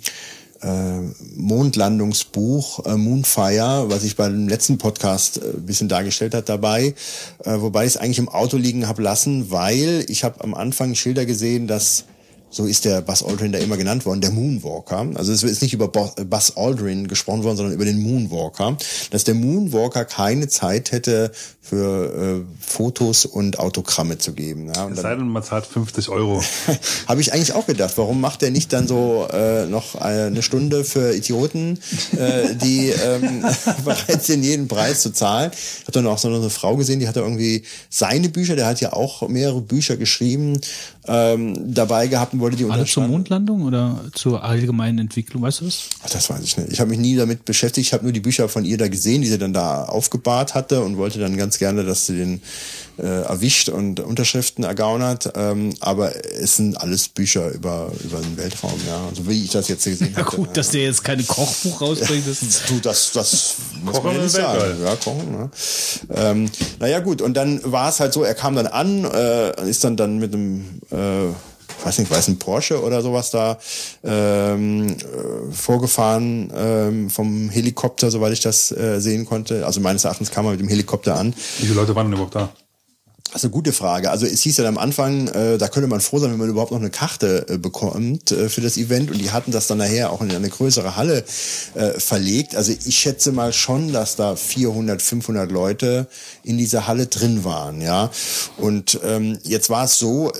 äh, 0.63 1.01
Mondlandungsbuch 1.37 2.87
äh, 2.87 2.97
Moonfire, 2.97 3.87
was 3.89 4.05
ich 4.05 4.17
beim 4.17 4.49
letzten 4.49 4.79
Podcast 4.79 5.39
äh, 5.39 5.59
bisschen 5.59 5.89
dargestellt 5.89 6.35
hat, 6.35 6.49
dabei, 6.49 6.95
äh, 7.45 7.61
wobei 7.61 7.85
ich 7.85 7.95
es 7.95 7.97
eigentlich 7.97 8.19
im 8.19 8.29
Auto 8.29 8.57
liegen 8.57 8.89
habe 8.89 9.03
lassen, 9.03 9.51
weil 9.51 10.05
ich 10.09 10.25
habe 10.25 10.43
am 10.43 10.55
Anfang 10.55 10.95
Schilder 10.95 11.27
gesehen, 11.27 11.67
dass 11.67 12.05
so 12.55 12.67
ist 12.67 12.85
der 12.85 13.03
Buzz 13.03 13.25
Aldrin 13.25 13.51
da 13.51 13.59
immer 13.59 13.77
genannt 13.77 14.07
worden, 14.07 14.21
der 14.21 14.31
Moonwalker. 14.31 15.09
Also 15.15 15.33
es 15.33 15.43
ist 15.43 15.61
nicht 15.61 15.75
über 15.75 15.89
Buzz 15.89 16.53
Aldrin 16.55 17.09
gesprochen 17.09 17.43
worden, 17.43 17.57
sondern 17.57 17.75
über 17.75 17.85
den 17.85 18.01
Moonwalker. 18.01 18.77
Dass 19.11 19.25
der 19.25 19.35
Moonwalker 19.35 20.05
keine 20.05 20.47
Zeit 20.47 20.93
hätte 20.93 21.33
für 21.65 22.43
äh, 22.43 22.65
Fotos 22.65 23.25
und 23.25 23.59
Autogramme 23.59 24.19
zu 24.19 24.35
geben. 24.35 24.71
Ja, 24.75 24.85
und 24.85 24.93
Es 24.93 25.01
sei 25.01 25.15
denn, 25.15 25.29
man 25.29 25.43
zahlt 25.43 25.65
50 25.65 26.11
Euro. 26.11 26.43
habe 27.09 27.21
ich 27.23 27.33
eigentlich 27.33 27.55
auch 27.55 27.67
gedacht, 27.67 27.95
warum 27.97 28.21
macht 28.21 28.43
er 28.43 28.51
nicht 28.51 28.71
dann 28.75 28.87
so 28.87 29.27
äh, 29.33 29.65
noch 29.65 29.95
eine 29.95 30.43
Stunde 30.43 30.85
für 30.85 31.15
Idioten, 31.15 31.79
äh, 32.19 32.55
die 32.55 32.91
ähm, 32.91 33.45
bereit 33.85 34.23
sind, 34.23 34.43
jeden 34.43 34.69
Preis 34.69 35.01
zu 35.01 35.13
zahlen. 35.13 35.53
Ich 35.55 35.83
habe 35.85 35.93
dann 35.93 36.07
auch 36.07 36.19
so 36.19 36.29
eine 36.29 36.51
Frau 36.51 36.77
gesehen, 36.77 37.01
die 37.01 37.09
hat 37.09 37.17
da 37.17 37.21
irgendwie 37.21 37.63
seine 37.89 38.29
Bücher, 38.29 38.57
der 38.57 38.67
hat 38.67 38.83
ja 38.83 38.93
auch 38.93 39.27
mehrere 39.29 39.63
Bücher 39.63 39.97
geschrieben, 39.97 40.61
ähm, 41.07 41.75
dabei 41.75 42.07
gehabt 42.07 42.33
und 42.35 42.41
wollte 42.41 42.57
die 42.57 42.65
Alle 42.65 42.85
zur. 42.85 43.07
Mondlandung 43.07 43.63
oder 43.63 44.01
zur 44.15 44.43
allgemeinen 44.43 44.99
Entwicklung, 44.99 45.43
weißt 45.43 45.61
du 45.61 45.65
das? 45.67 45.89
Ach, 46.05 46.11
das 46.11 46.31
weiß 46.31 46.43
ich 46.43 46.57
nicht. 46.57 46.73
Ich 46.73 46.81
habe 46.81 46.91
mich 46.91 46.99
nie 46.99 47.17
damit 47.17 47.45
beschäftigt. 47.45 47.87
Ich 47.87 47.93
habe 47.93 48.05
nur 48.05 48.13
die 48.13 48.21
Bücher 48.21 48.49
von 48.49 48.65
ihr 48.65 48.79
da 48.79 48.89
gesehen, 48.89 49.23
die 49.23 49.29
sie 49.29 49.39
dann 49.39 49.53
da 49.53 49.85
aufgebahrt 49.85 50.55
hatte 50.55 50.83
und 50.83 50.97
wollte 50.97 51.19
dann 51.19 51.37
ganz 51.37 51.54
gerne, 51.59 51.85
dass 51.85 52.07
sie 52.07 52.17
den 52.17 52.43
äh, 52.99 53.23
erwischt 53.23 53.69
und 53.69 54.01
Unterschriften 54.01 54.65
ergaunert. 54.65 55.33
Ähm, 55.35 55.75
aber 55.81 56.13
es 56.41 56.57
sind 56.57 56.77
alles 56.81 57.09
Bücher 57.09 57.51
über, 57.51 57.91
über 58.05 58.19
den 58.21 58.37
Weltraum, 58.37 58.79
ja. 58.87 59.07
Also 59.09 59.29
wie 59.29 59.45
ich 59.45 59.51
das 59.51 59.69
jetzt 59.69 59.85
gesehen 59.85 60.13
Ja 60.17 60.25
habe. 60.25 60.37
gut, 60.37 60.57
dass 60.57 60.71
der 60.71 60.83
jetzt 60.85 61.03
keine 61.03 61.25
Kochbuch 61.25 61.81
rausbringt, 61.81 62.27
das 62.29 62.43
ist 62.43 62.63
Du, 62.69 62.79
das, 62.81 63.11
das 63.13 63.55
muss 63.83 63.95
Kochen 63.97 64.07
man 64.07 64.17
ja 64.17 64.23
nicht 64.23 64.33
sagen. 64.33 64.61
Weltall. 64.61 64.77
Ja, 64.85 64.97
kochen, 64.97 65.31
ne? 65.33 65.51
ähm, 66.15 66.51
Naja, 66.79 67.01
gut, 67.01 67.21
und 67.21 67.35
dann 67.35 67.61
war 67.65 67.89
es 67.89 68.01
halt 68.01 68.13
so, 68.13 68.23
er 68.23 68.35
kam 68.35 68.55
dann 68.55 68.67
an, 68.69 69.05
äh, 69.05 69.69
ist 69.69 69.83
dann 69.85 69.97
dann 69.97 70.19
mit 70.19 70.33
einem, 70.33 70.81
äh, 70.91 71.33
weiß 71.85 71.99
nicht, 71.99 72.11
weiß 72.11 72.29
ein 72.29 72.39
Porsche 72.39 72.83
oder 72.83 73.03
sowas 73.03 73.31
da 73.31 73.59
ähm, 74.03 74.87
äh, 74.89 75.53
vorgefahren 75.53 76.53
ähm, 76.55 77.11
vom 77.11 77.51
Helikopter, 77.51 78.11
soweit 78.11 78.33
ich 78.33 78.41
das 78.41 78.71
äh, 78.73 79.01
sehen 79.01 79.27
konnte. 79.27 79.67
Also 79.67 79.81
meines 79.81 80.05
Erachtens 80.05 80.31
kam 80.31 80.47
er 80.47 80.53
mit 80.53 80.61
dem 80.61 80.69
Helikopter 80.69 81.17
an. 81.17 81.35
Wie 81.59 81.67
viele 81.67 81.81
Leute 81.81 81.95
waren 81.95 82.07
denn 82.07 82.15
überhaupt 82.15 82.35
da? 82.35 82.49
Das 83.33 83.41
ist 83.41 83.47
eine 83.47 83.53
gute 83.53 83.73
Frage. 83.73 84.11
Also 84.11 84.27
es 84.27 84.43
hieß 84.43 84.59
ja 84.59 84.65
am 84.67 84.79
Anfang, 84.79 85.27
äh, 85.29 85.59
da 85.59 85.67
könnte 85.67 85.89
man 85.89 86.01
froh 86.01 86.21
sein, 86.21 86.31
wenn 86.31 86.39
man 86.39 86.49
überhaupt 86.49 86.71
noch 86.71 86.79
eine 86.79 86.91
Karte 86.91 87.47
äh, 87.49 87.59
bekommt 87.59 88.31
äh, 88.31 88.49
für 88.49 88.61
das 88.61 88.77
Event. 88.77 89.11
Und 89.11 89.19
die 89.19 89.33
hatten 89.33 89.51
das 89.51 89.67
dann 89.67 89.79
nachher 89.79 90.13
auch 90.13 90.21
in 90.21 90.31
eine 90.31 90.49
größere 90.49 90.95
Halle 90.95 91.25
äh, 91.75 91.99
verlegt. 91.99 92.55
Also 92.55 92.73
ich 92.73 92.97
schätze 92.97 93.33
mal 93.33 93.53
schon, 93.53 93.93
dass 93.93 94.15
da 94.15 94.37
400, 94.37 95.03
500 95.03 95.51
Leute 95.51 96.07
in 96.45 96.59
dieser 96.59 96.87
Halle 96.87 97.07
drin 97.07 97.43
waren. 97.43 97.81
Ja. 97.81 98.11
Und 98.57 99.01
ähm, 99.03 99.39
jetzt 99.43 99.69
war 99.69 99.87
es 99.87 99.99
so, 99.99 100.31
äh, 100.31 100.35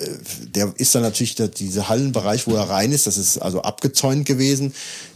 der 0.55 0.73
ist 0.77 0.95
dann 0.95 1.03
natürlich 1.03 1.35
der, 1.35 1.49
dieser 1.49 1.89
Hallenbereich, 1.89 2.47
wo 2.47 2.55
er 2.55 2.71
rein 2.71 2.93
ist, 2.93 3.09
das 3.09 3.17
ist 3.17 3.39
also 3.39 3.63
abgezäunt 3.63 4.25
gewesen. 4.25 4.73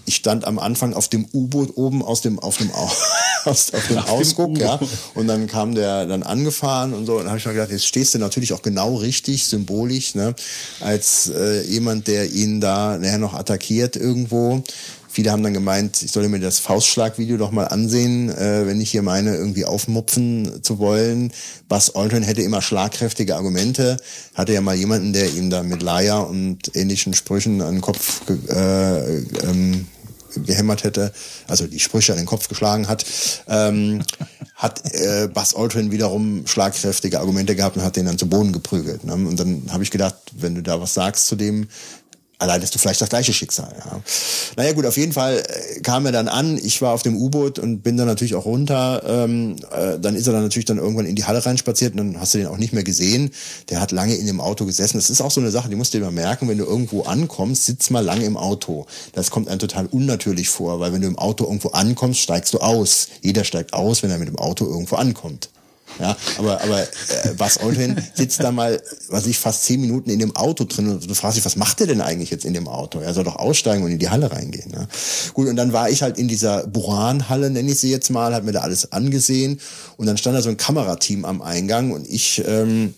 Ich 0.09 0.17
stand 0.17 0.45
am 0.47 0.59
Anfang 0.59 0.95
auf 0.95 1.09
dem 1.09 1.27
U-Boot 1.33 1.77
oben 1.77 2.03
aus 2.03 2.21
dem 2.23 2.39
auf 2.39 2.57
dem 2.57 2.73
Au- 2.73 2.91
aus, 3.45 3.73
auf 3.75 3.87
dem 3.87 3.99
Ausguck, 3.99 4.59
ja. 4.59 4.81
Und 5.15 5.29
dann 5.29 5.47
kam 5.47 5.75
der 5.75 6.07
dann 6.07 6.23
angefahren 6.23 6.95
und 6.95 7.07
so. 7.07 7.13
Und 7.13 7.19
dann 7.21 7.29
habe 7.29 7.39
ich 7.39 7.47
mir 7.47 7.53
gedacht, 7.53 7.71
jetzt 7.71 7.87
stehst 7.87 8.15
du 8.15 8.19
natürlich 8.19 8.53
auch 8.53 8.63
genau 8.63 8.97
richtig, 8.97 9.47
symbolisch, 9.47 10.15
ne, 10.15 10.35
als 10.81 11.29
äh, 11.29 11.63
jemand, 11.63 12.09
der 12.09 12.31
ihn 12.33 12.61
da 12.61 12.99
nachher 12.99 13.19
noch 13.19 13.35
attackiert 13.35 13.97
irgendwo. 13.97 14.63
Viele 15.11 15.33
haben 15.33 15.43
dann 15.43 15.55
gemeint, 15.55 16.03
ich 16.03 16.13
solle 16.13 16.29
mir 16.29 16.39
das 16.39 16.59
Faustschlagvideo 16.59 17.39
doch 17.39 17.51
mal 17.51 17.65
ansehen, 17.65 18.29
äh, 18.31 18.67
wenn 18.67 18.81
ich 18.81 18.91
hier 18.91 19.03
meine, 19.03 19.35
irgendwie 19.35 19.65
aufmupfen 19.65 20.63
zu 20.63 20.79
wollen. 20.79 21.33
Buzz 21.69 21.91
Aldrin 21.95 22.23
hätte 22.23 22.43
immer 22.43 22.61
schlagkräftige 22.63 23.35
Argumente. 23.35 23.97
Hatte 24.35 24.53
ja 24.53 24.61
mal 24.61 24.77
jemanden, 24.77 25.13
der 25.15 25.33
ihm 25.33 25.49
da 25.51 25.63
mit 25.63 25.83
Leier 25.83 26.29
und 26.29 26.59
ähnlichen 26.77 27.15
Sprüchen 27.15 27.63
an 27.63 27.77
den 27.77 27.81
Kopf 27.81 28.21
äh, 28.49 29.17
ähm, 29.49 29.87
gehämmert 30.45 30.85
hätte, 30.85 31.13
also 31.47 31.67
die 31.67 31.79
Sprüche 31.79 32.13
an 32.13 32.19
den 32.19 32.27
Kopf 32.27 32.49
geschlagen 32.49 32.89
hat, 32.89 33.05
ähm, 33.49 34.03
hat 34.55 34.83
äh, 34.93 35.29
Buzz 35.33 35.55
Aldrin 35.55 35.91
wiederum 35.91 36.47
schlagkräftige 36.47 37.21
Argumente 37.21 37.55
gehabt 37.55 37.77
und 37.77 37.83
hat 37.83 37.97
den 37.97 38.07
dann 38.07 38.19
zu 38.19 38.29
Boden 38.29 38.53
geprügelt. 38.53 39.05
Ne? 39.05 39.15
Und 39.15 39.39
dann 39.39 39.65
habe 39.71 39.83
ich 39.83 39.91
gedacht, 39.91 40.17
wenn 40.37 40.55
du 40.55 40.63
da 40.63 40.81
was 40.81 40.95
sagst 40.95 41.27
zu 41.27 41.37
dem, 41.37 41.69
erleidest 42.39 42.75
du 42.75 42.79
vielleicht 42.79 43.01
das 43.01 43.09
gleiche 43.09 43.33
Schicksal. 43.33 43.75
Ja. 43.79 44.01
Naja 44.57 44.73
gut, 44.73 44.87
auf 44.87 44.97
jeden 44.97 45.13
Fall 45.13 45.39
äh, 45.39 45.81
kam 45.81 46.07
er 46.07 46.13
dann 46.13 46.29
an. 46.29 46.59
Ich 46.59 46.81
war 46.81 46.93
auf 46.93 47.03
dem 47.03 47.17
U-Boot 47.17 47.59
und 47.59 47.83
bin 47.83 47.97
dann 47.97 48.07
natürlich 48.07 48.35
auch 48.35 48.45
runter. 48.45 49.03
Ähm, 49.07 49.57
äh, 49.71 49.99
dann 49.99 50.15
ist 50.15 50.27
er 50.27 50.33
dann 50.33 50.43
natürlich 50.43 50.67
dann 50.67 50.79
irgendwann 50.79 51.07
in 51.07 51.17
die 51.17 51.25
Halle 51.25 51.45
reinspaziert 51.45 51.93
und 51.93 51.99
dann 51.99 52.21
hast 52.21 52.35
du 52.35 52.39
den 52.39 52.47
auch 52.47 52.57
nicht 52.57 52.73
mehr 52.73 52.85
gesehen. 52.85 53.31
Der 53.71 53.81
hat 53.81 53.91
lange 53.91 54.15
in 54.15 54.27
dem 54.27 54.41
Auto 54.41 54.67
gesessen. 54.67 54.99
Das 54.99 55.11
ist 55.11 55.21
auch 55.21 55.31
so 55.31 55.41
eine 55.41 55.51
Sache, 55.51 55.69
die 55.69 55.77
musst 55.77 55.95
du 55.95 56.01
mal 56.01 56.11
merken, 56.13 56.49
wenn 56.49 56.59
du 56.59 56.65
irgendwo 56.65 57.03
ankommst, 57.03 57.67
sitz 57.67 57.91
mal 57.91 58.05
lange 58.05 58.25
im 58.25 58.37
Auto. 58.37 58.87
Das 59.13 59.31
kommt 59.31 59.49
einem 59.49 59.59
total 59.59 59.87
unnatürlich 59.87 60.49
vor, 60.49 60.81
weil 60.81 60.93
wenn 60.93 61.01
du 61.01 61.09
im 61.09 61.19
Auto 61.19 61.45
irgendwo 61.45 61.71
ankommst, 61.71 62.21
steigst 62.21 62.55
du 62.55 62.59
aus. 62.59 63.09
Jeder 63.23 63.45
steigt 63.45 63.73
aus, 63.73 64.03
wenn 64.03 64.11
er 64.11 64.19
mit 64.19 64.29
dem 64.29 64.37
Auto 64.37 64.65
irgendwo 64.65 64.97
ankommt. 64.97 65.51
Ja, 65.99 66.17
aber, 66.39 66.63
aber 66.63 66.83
äh, 66.83 67.35
Buzz 67.37 67.59
Aldrin 67.59 68.01
sitzt 68.15 68.41
da 68.41 68.53
mal, 68.53 68.81
was 69.09 69.27
ich, 69.27 69.39
fast 69.39 69.65
zehn 69.65 69.81
Minuten 69.81 70.11
in 70.11 70.19
dem 70.19 70.37
Auto 70.37 70.65
drin 70.65 70.89
und 70.89 71.09
du 71.09 71.15
fragst 71.15 71.37
dich, 71.37 71.45
was 71.45 71.57
macht 71.57 71.81
der 71.81 71.87
denn 71.87 72.01
eigentlich 72.01 72.31
jetzt 72.31 72.45
in 72.45 72.55
dem 72.55 72.69
Auto? 72.69 73.01
Er 73.01 73.15
soll 73.15 73.25
doch 73.25 73.37
aussteigen 73.37 73.83
und 73.83 73.91
in 73.91 73.99
die 73.99 74.09
Halle 74.09 74.31
reingehen. 74.31 74.71
Ne? 74.71 74.87
Gut, 75.35 75.49
und 75.49 75.57
dann 75.57 75.73
war 75.73 75.91
ich 75.91 76.03
halt 76.03 76.19
in 76.19 76.29
dieser 76.29 76.67
Buran-Halle, 76.67 77.51
nenne 77.51 77.71
ich 77.71 77.81
sie 77.81 77.91
jetzt 77.91 78.11
mal, 78.11 78.35
hab 78.35 78.45
mir 78.45 78.53
da 78.53 78.61
alles 78.61 78.93
angesehen 78.93 79.61
und 79.97 80.07
dann 80.07 80.17
stand 80.17 80.37
da 80.37 80.43
so 80.43 80.51
ein 80.51 80.57
Kamerateam 80.57 81.25
am 81.25 81.43
Eingang 81.43 81.91
und 81.91 82.09
ich 82.09 82.43
ähm, 82.47 82.95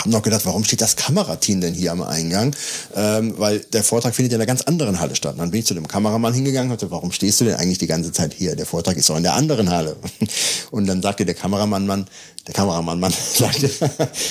Hab 0.00 0.06
noch 0.06 0.22
gedacht, 0.22 0.46
warum 0.46 0.64
steht 0.64 0.80
das 0.80 0.96
Kamerateam 0.96 1.60
denn 1.60 1.74
hier 1.74 1.92
am 1.92 2.02
Eingang? 2.02 2.56
Ähm, 2.96 3.34
weil 3.36 3.60
der 3.60 3.84
Vortrag 3.84 4.14
findet 4.14 4.32
ja 4.32 4.36
in 4.36 4.40
einer 4.40 4.46
ganz 4.46 4.62
anderen 4.62 4.98
Halle 4.98 5.14
statt. 5.14 5.36
Dann 5.38 5.50
bin 5.50 5.60
ich 5.60 5.66
zu 5.66 5.74
dem 5.74 5.86
Kameramann 5.86 6.34
hingegangen 6.34 6.72
und 6.72 6.80
sagte, 6.80 6.90
warum 6.90 7.12
stehst 7.12 7.40
du 7.40 7.44
denn 7.44 7.54
eigentlich 7.54 7.78
die 7.78 7.86
ganze 7.86 8.10
Zeit 8.10 8.34
hier? 8.34 8.56
Der 8.56 8.66
Vortrag 8.66 8.96
ist 8.96 9.08
doch 9.10 9.16
in 9.16 9.22
der 9.22 9.34
anderen 9.34 9.70
Halle. 9.70 9.96
Und 10.70 10.86
dann 10.86 11.02
sagte 11.02 11.24
der 11.26 11.34
Kameramann, 11.34 11.86
Mann, 11.86 12.06
der 12.46 12.54
Kameramann, 12.54 12.98
Mann, 12.98 13.12
sagte 13.34 13.70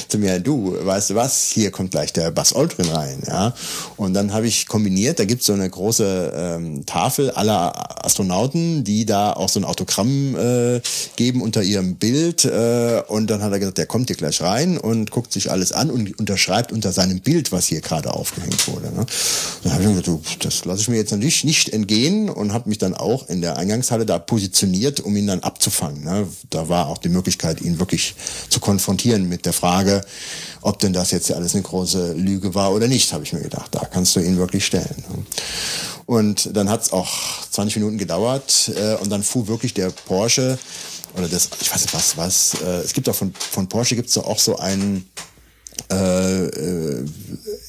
zu 0.08 0.18
mir, 0.18 0.40
du, 0.40 0.76
weißt 0.80 1.12
du 1.12 1.16
was, 1.16 1.50
hier 1.50 1.72
kommt 1.72 1.92
gleich 1.92 2.12
der 2.12 2.32
Buzz 2.32 2.54
Aldrin 2.54 2.90
rein. 2.90 3.24
Ja? 3.26 3.54
Und 3.96 4.14
dann 4.14 4.34
habe 4.34 4.48
ich 4.48 4.68
kombiniert, 4.68 5.20
da 5.20 5.26
gibt's 5.26 5.46
so 5.46 5.54
eine 5.54 5.70
große 5.70 6.34
ähm, 6.36 6.86
Tafel 6.86 7.32
aller 7.32 8.06
Astronauten, 8.06 8.84
die 8.84 9.06
da 9.06 9.34
auch 9.34 9.48
so 9.48 9.60
ein 9.60 9.64
Autogramm 9.64 10.36
äh, 10.36 10.82
geben 11.16 11.42
unter 11.42 11.64
ihrem 11.64 11.96
Bild. 11.96 12.44
Äh, 12.44 13.02
und 13.08 13.30
dann 13.30 13.42
hat 13.42 13.54
er 13.54 13.60
gesagt, 13.60 13.78
der 13.78 13.86
kommt 13.86 14.08
hier 14.08 14.18
gleich 14.18 14.42
rein 14.42 14.78
und 14.78 15.12
guckt 15.12 15.32
sich 15.32 15.50
alles 15.50 15.72
an 15.72 15.90
und 15.90 16.20
unterschreibt 16.20 16.74
unter 16.74 16.92
seinem 16.92 17.22
Bild, 17.22 17.52
was 17.54 17.68
hier 17.68 17.80
gerade 17.80 18.14
aufgehängt 18.14 18.68
wurde. 18.68 18.92
Ne? 18.94 19.06
Dann 19.64 19.74
habe 19.74 19.84
ich 19.84 19.90
gesagt, 19.90 20.08
du, 20.08 20.22
das 20.40 20.66
lasse 20.66 20.82
ich 20.82 20.88
mir 20.90 20.98
jetzt 20.98 21.12
natürlich 21.12 21.46
nicht 21.46 21.70
entgehen 21.70 22.30
und 22.30 22.52
habe 22.52 22.68
mich 22.68 22.78
dann 22.78 22.94
auch 22.94 23.30
in 23.30 23.42
der 23.42 23.58
Eingangshalle 23.58 24.06
da 24.06 24.20
positioniert, 24.20 25.00
um 25.00 25.16
ihn 25.16 25.28
dann 25.28 25.40
abzufangen. 25.40 26.04
Ne? 26.04 26.28
Da 26.50 26.68
war 26.68 26.88
auch 26.88 26.98
die 26.98 27.10
Möglichkeit, 27.10 27.62
ihn 27.62 27.80
wirklich 27.80 28.01
zu 28.50 28.60
konfrontieren 28.60 29.28
mit 29.28 29.46
der 29.46 29.54
Frage, 29.54 30.02
ob 30.62 30.80
denn 30.80 30.94
das 30.94 31.12
jetzt 31.12 31.32
alles 31.32 31.54
eine 31.54 31.64
große 31.64 32.14
Lüge 32.14 32.54
war 32.56 32.74
oder 32.74 32.88
nicht, 32.88 33.14
habe 33.14 33.24
ich 33.24 33.34
mir 33.34 33.42
gedacht. 33.42 33.70
Da 33.72 33.86
kannst 33.86 34.16
du 34.16 34.20
ihn 34.20 34.38
wirklich 34.38 34.66
stellen. 34.66 35.04
Ne? 35.10 35.26
Und 36.06 36.56
dann 36.56 36.70
hat 36.70 36.82
es 36.82 36.92
auch 36.92 37.10
20 37.52 37.78
Minuten 37.78 37.98
gedauert 37.98 38.72
äh, 38.76 38.96
und 38.96 39.10
dann 39.10 39.24
fuhr 39.24 39.48
wirklich 39.48 39.74
der 39.74 39.92
Porsche 39.92 40.58
oder 41.18 41.28
das, 41.28 41.50
ich 41.62 41.72
weiß 41.72 41.82
nicht 41.82 41.94
was, 41.94 42.18
was, 42.18 42.54
äh, 42.62 42.82
es 42.84 42.94
gibt 42.94 43.08
auch 43.10 43.16
von, 43.16 43.34
von 43.34 43.68
Porsche 43.68 43.96
gibt 43.96 44.10
es 44.10 44.18
auch 44.18 44.40
so 44.40 44.58
einen, 44.58 45.10
äh, 45.92 46.46
äh, 46.46 47.06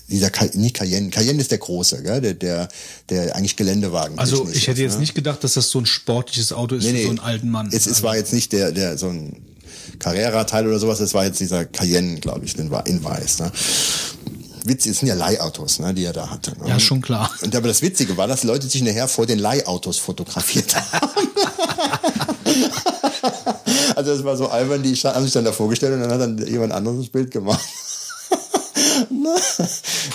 dieser 0.09 0.31
Ka 0.31 0.47
nicht 0.55 0.77
Cayenne, 0.77 1.11
Cayenne 1.11 1.41
ist 1.41 1.51
der 1.51 1.59
große, 1.59 2.03
gell? 2.03 2.21
Der, 2.21 2.35
der, 2.35 2.69
der 3.09 3.35
eigentlich 3.35 3.57
Geländewagen. 3.57 4.19
Also 4.19 4.49
ich 4.53 4.69
hätte 4.69 4.83
jetzt 4.83 4.95
ne? 4.95 5.01
nicht 5.01 5.15
gedacht, 5.15 5.43
dass 5.43 5.55
das 5.55 5.71
so 5.71 5.79
ein 5.79 5.87
sportliches 5.87 6.53
Auto 6.53 6.77
ist 6.77 6.85
Nee, 6.85 6.91
für 6.91 6.97
nee. 6.97 7.03
so 7.05 7.11
einen 7.11 7.19
alten 7.21 7.51
Mann. 7.51 7.71
Es, 7.73 7.87
es 7.87 8.03
war 8.03 8.17
jetzt 8.17 8.33
nicht 8.33 8.53
der, 8.53 8.73
der 8.73 8.99
so 8.99 9.09
ein 9.09 9.43
Carrera-Teil 10.03 10.67
oder 10.67 10.79
sowas, 10.79 11.01
es 11.01 11.15
war 11.15 11.25
jetzt 11.25 11.41
dieser 11.41 11.65
Cayenne, 11.65 12.21
glaube 12.21 12.45
ich, 12.45 12.55
den 12.55 12.71
war 12.71 12.87
in 12.87 13.03
weiß. 13.03 13.39
Ne? 13.39 13.53
Witz, 14.65 14.87
es 14.87 14.99
sind 14.99 15.09
ja 15.09 15.15
Leihautos, 15.15 15.79
ne, 15.79 15.95
die 15.95 16.05
er 16.05 16.13
da 16.13 16.29
hatte. 16.29 16.59
Ne? 16.59 16.69
Ja, 16.69 16.81
schon 16.81 17.01
klar. 17.01 17.31
Und 17.43 17.55
aber 17.55 17.69
das 17.69 17.83
Witzige 17.83 18.17
war, 18.17 18.27
dass 18.27 18.43
Leute 18.43 18.69
sich 18.69 18.83
nachher 18.83 19.09
vor 19.09 19.27
den 19.27 19.39
Leihautos 19.39 19.99
fotografiert 19.99 20.75
haben. 20.77 20.97
also 23.97 24.15
das 24.15 24.25
war 24.25 24.37
so 24.37 24.49
albern, 24.49 24.83
die 24.83 24.95
haben 24.95 25.25
sich 25.25 25.33
dann 25.33 25.45
da 25.45 25.53
vorgestellt 25.53 25.95
und 25.95 26.01
dann 26.01 26.13
hat 26.13 26.21
dann 26.21 26.47
jemand 26.47 26.73
anderes 26.73 26.99
das 26.99 27.09
Bild 27.09 27.31
gemacht. 27.31 27.65
Ne? 29.11 29.35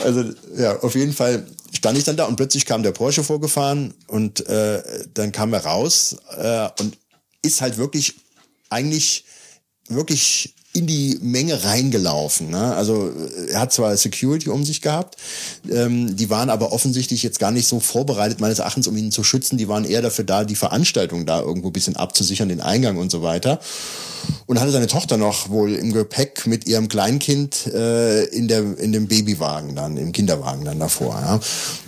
also 0.04 0.24
ja, 0.56 0.78
auf 0.80 0.96
jeden 0.96 1.14
Fall 1.14 1.46
stand 1.74 1.98
ich 1.98 2.04
dann 2.04 2.18
da 2.18 2.26
und 2.26 2.36
plötzlich 2.36 2.66
kam 2.66 2.84
der 2.84 2.92
Porsche 2.92 3.24
vorgefahren 3.24 3.94
und 4.08 4.46
äh, 4.48 4.82
dann 5.14 5.32
kam 5.32 5.54
er 5.54 5.66
raus 5.66 6.18
äh, 6.38 6.70
und 6.80 6.98
ist 7.42 7.62
halt 7.62 7.78
wirklich 7.78 8.16
eigentlich 8.70 9.26
wirklich 9.90 10.54
in 10.74 10.86
die 10.86 11.18
Menge 11.22 11.64
reingelaufen. 11.64 12.52
Ne? 12.52 12.76
Also 12.76 13.10
äh, 13.10 13.52
er 13.52 13.62
hat 13.62 13.74
zwar 13.74 13.98
Security 13.98 14.50
um 14.50 14.64
sich 14.64 14.82
gehabt, 14.82 15.18
ähm, 15.70 16.16
die 16.16 16.30
waren 16.30 16.50
aber 16.50 16.72
offensichtlich 16.72 17.24
jetzt 17.24 17.40
gar 17.40 17.52
nicht 17.52 17.68
so 17.68 17.80
vorbereitet, 17.80 18.40
meines 18.40 18.60
Erachtens, 18.60 18.88
um 18.88 18.96
ihn 18.96 19.12
zu 19.12 19.24
schützen. 19.24 19.58
Die 19.58 19.68
waren 19.68 19.86
eher 19.86 20.02
dafür 20.02 20.26
da, 20.26 20.44
die 20.44 20.56
Veranstaltung 20.56 21.26
da 21.26 21.42
irgendwo 21.42 21.72
bisschen 21.72 21.96
abzusichern, 21.96 22.50
den 22.50 22.62
Eingang 22.62 22.98
und 22.98 23.12
so 23.12 23.24
weiter. 23.24 23.60
Und 24.46 24.60
hatte 24.60 24.72
seine 24.72 24.88
Tochter 24.88 25.18
noch 25.18 25.50
wohl 25.50 25.74
im 25.74 25.92
Gepäck 25.92 26.48
mit 26.48 26.68
ihrem 26.68 26.88
Kleinkind 26.88 27.68
äh, 27.68 28.24
in, 28.26 28.48
der, 28.48 28.78
in 28.78 28.94
dem 28.94 29.08
Babywagen 29.08 29.76
dann, 29.76 29.98
im 29.98 30.14
Kinderwagen 30.14 30.64
dann 30.64 30.80
davor. 30.80 31.20
Ja? 31.22 31.40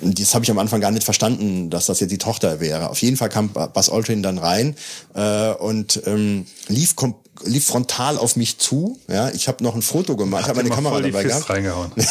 Und 0.02 0.20
das 0.20 0.36
habe 0.36 0.44
ich 0.44 0.52
am 0.52 0.60
Anfang 0.60 0.82
gar 0.82 0.92
nicht 0.92 1.06
verstanden, 1.06 1.70
dass 1.70 1.86
das 1.86 2.02
jetzt 2.02 2.12
die 2.12 2.18
Tochter 2.18 2.60
wäre. 2.60 2.90
Auf 2.90 3.02
jeden 3.02 3.16
Fall 3.16 3.30
kam 3.30 3.50
Buzz 3.50 3.90
Aldrin 3.90 4.24
dann 4.24 4.38
rein 4.38 4.76
äh, 5.14 5.52
und 5.52 6.02
ähm, 6.06 6.46
lief 6.68 6.96
kom 6.96 7.16
lief 7.46 7.68
frontal 7.68 8.18
auf 8.18 8.36
mich 8.36 8.58
zu. 8.58 9.00
Ja, 9.08 9.30
ich 9.30 9.48
habe 9.48 9.64
noch 9.64 9.76
ein 9.76 9.82
Foto 9.82 10.16
gemacht, 10.16 10.48
habe 10.48 10.58
meine 10.58 10.70
Kamera 10.70 10.96
voll 10.96 11.04
die 11.04 11.12
dabei 11.12 11.24
Fist 11.24 11.36
gehabt. 11.36 11.50
reingehauen. 11.50 11.92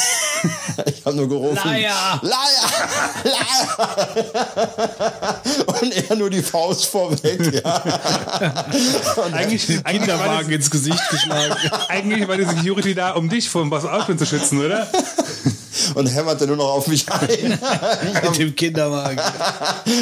Ich 0.86 1.04
habe 1.04 1.16
nur 1.16 1.28
gerufen. 1.28 1.68
Liar! 1.68 2.20
Liar! 2.22 2.38
Liar! 3.24 5.42
Und 5.66 5.92
er 6.08 6.14
nur 6.14 6.30
die 6.30 6.42
Faust 6.42 6.86
vorweg, 6.86 7.52
ja. 7.52 7.62
Eigentlich, 9.32 9.84
eigentlich, 9.84 10.12
war 10.18 10.38
Kinderwagen 10.38 10.52
ins 10.52 10.70
Gesicht 10.70 11.10
geschlagen. 11.10 11.54
eigentlich 11.88 12.28
war 12.28 12.36
die 12.36 12.44
Security 12.44 12.94
da, 12.94 13.12
um 13.12 13.28
dich 13.28 13.48
vor 13.48 13.62
dem 13.62 13.70
Buzz 13.70 13.84
Aldrin 13.84 14.18
zu 14.18 14.26
schützen, 14.26 14.64
oder? 14.64 14.86
Und 15.94 16.06
hämmerte 16.06 16.46
nur 16.46 16.56
noch 16.56 16.70
auf 16.70 16.86
mich 16.88 17.10
ein. 17.10 17.58
Mit 18.22 18.38
dem 18.38 18.54
Kinderwagen. 18.54 19.20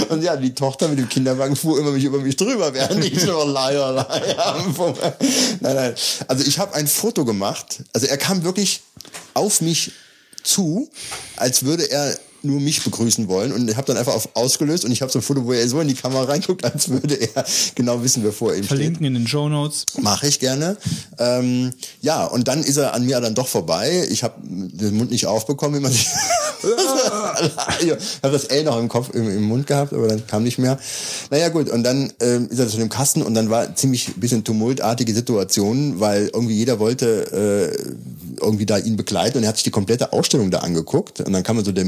Und 0.08 0.22
ja, 0.22 0.36
die 0.36 0.54
Tochter 0.54 0.88
mit 0.88 0.98
dem 0.98 1.08
Kinderwagen 1.08 1.54
fuhr 1.54 1.78
immer 1.78 1.92
mich 1.92 2.04
über 2.04 2.18
mich 2.18 2.34
drüber, 2.34 2.72
während 2.72 3.04
ich 3.04 3.24
nur 3.24 3.46
Liar, 3.46 3.92
Liar. 3.92 4.64
Nein, 5.60 5.76
nein. 5.76 5.94
Also 6.26 6.44
ich 6.44 6.58
habe 6.58 6.74
ein 6.74 6.86
Foto 6.86 7.24
gemacht. 7.24 7.84
Also 7.92 8.06
er 8.06 8.16
kam 8.16 8.42
wirklich 8.42 8.80
auf 9.34 9.60
mich 9.60 9.92
zu, 10.42 10.90
als 11.36 11.64
würde 11.64 11.90
er 11.90 12.16
nur 12.46 12.60
mich 12.60 12.82
begrüßen 12.82 13.28
wollen 13.28 13.52
und 13.52 13.68
ich 13.68 13.76
habe 13.76 13.86
dann 13.86 13.96
einfach 13.96 14.14
auf 14.14 14.28
ausgelöst 14.34 14.84
und 14.84 14.92
ich 14.92 15.02
habe 15.02 15.10
so 15.10 15.18
ein 15.18 15.22
Foto, 15.22 15.44
wo 15.44 15.52
er 15.52 15.68
so 15.68 15.80
in 15.80 15.88
die 15.88 15.94
Kamera 15.94 16.24
reinguckt, 16.24 16.64
als 16.64 16.88
würde 16.88 17.14
er 17.14 17.44
genau 17.74 18.02
wissen, 18.02 18.22
wer 18.24 18.32
vor 18.32 18.50
ihm 18.50 18.58
steht. 18.58 18.68
Verlinken 18.68 19.04
in 19.06 19.14
den 19.14 19.26
Show 19.26 19.48
Notes. 19.48 19.84
Mache 20.00 20.26
ich 20.28 20.38
gerne. 20.38 20.76
Ähm, 21.18 21.72
ja, 22.00 22.24
und 22.24 22.48
dann 22.48 22.62
ist 22.62 22.76
er 22.76 22.94
an 22.94 23.04
mir 23.06 23.20
dann 23.20 23.34
doch 23.34 23.48
vorbei. 23.48 24.06
Ich 24.10 24.22
habe 24.22 24.34
den 24.42 24.96
Mund 24.96 25.10
nicht 25.10 25.26
aufbekommen, 25.26 25.78
wie 25.78 25.82
man 25.82 25.92
sich. 25.92 26.06
ich 27.80 27.90
habe 27.90 28.32
das 28.32 28.44
L 28.44 28.64
noch 28.64 28.78
im 28.78 28.88
Kopf, 28.88 29.10
im, 29.14 29.28
im 29.28 29.42
Mund 29.42 29.66
gehabt, 29.66 29.92
aber 29.92 30.08
dann 30.08 30.26
kam 30.26 30.42
nicht 30.42 30.58
mehr. 30.58 30.78
Naja, 31.30 31.48
gut, 31.48 31.70
und 31.70 31.82
dann 31.82 32.12
ähm, 32.20 32.48
ist 32.50 32.58
er 32.58 32.68
zu 32.68 32.76
dem 32.76 32.88
Kasten 32.88 33.22
und 33.22 33.34
dann 33.34 33.50
war 33.50 33.74
ziemlich 33.74 34.08
ein 34.08 34.20
bisschen 34.20 34.44
tumultartige 34.44 35.14
Situation, 35.14 36.00
weil 36.00 36.30
irgendwie 36.32 36.54
jeder 36.54 36.78
wollte 36.78 37.72
äh, 37.76 38.42
irgendwie 38.42 38.66
da 38.66 38.78
ihn 38.78 38.96
begleiten 38.96 39.38
und 39.38 39.44
er 39.44 39.48
hat 39.48 39.56
sich 39.56 39.64
die 39.64 39.70
komplette 39.70 40.12
Ausstellung 40.12 40.50
da 40.50 40.58
angeguckt. 40.58 41.20
Und 41.20 41.32
dann 41.32 41.42
kam 41.42 41.62
so 41.64 41.72
der 41.72 41.84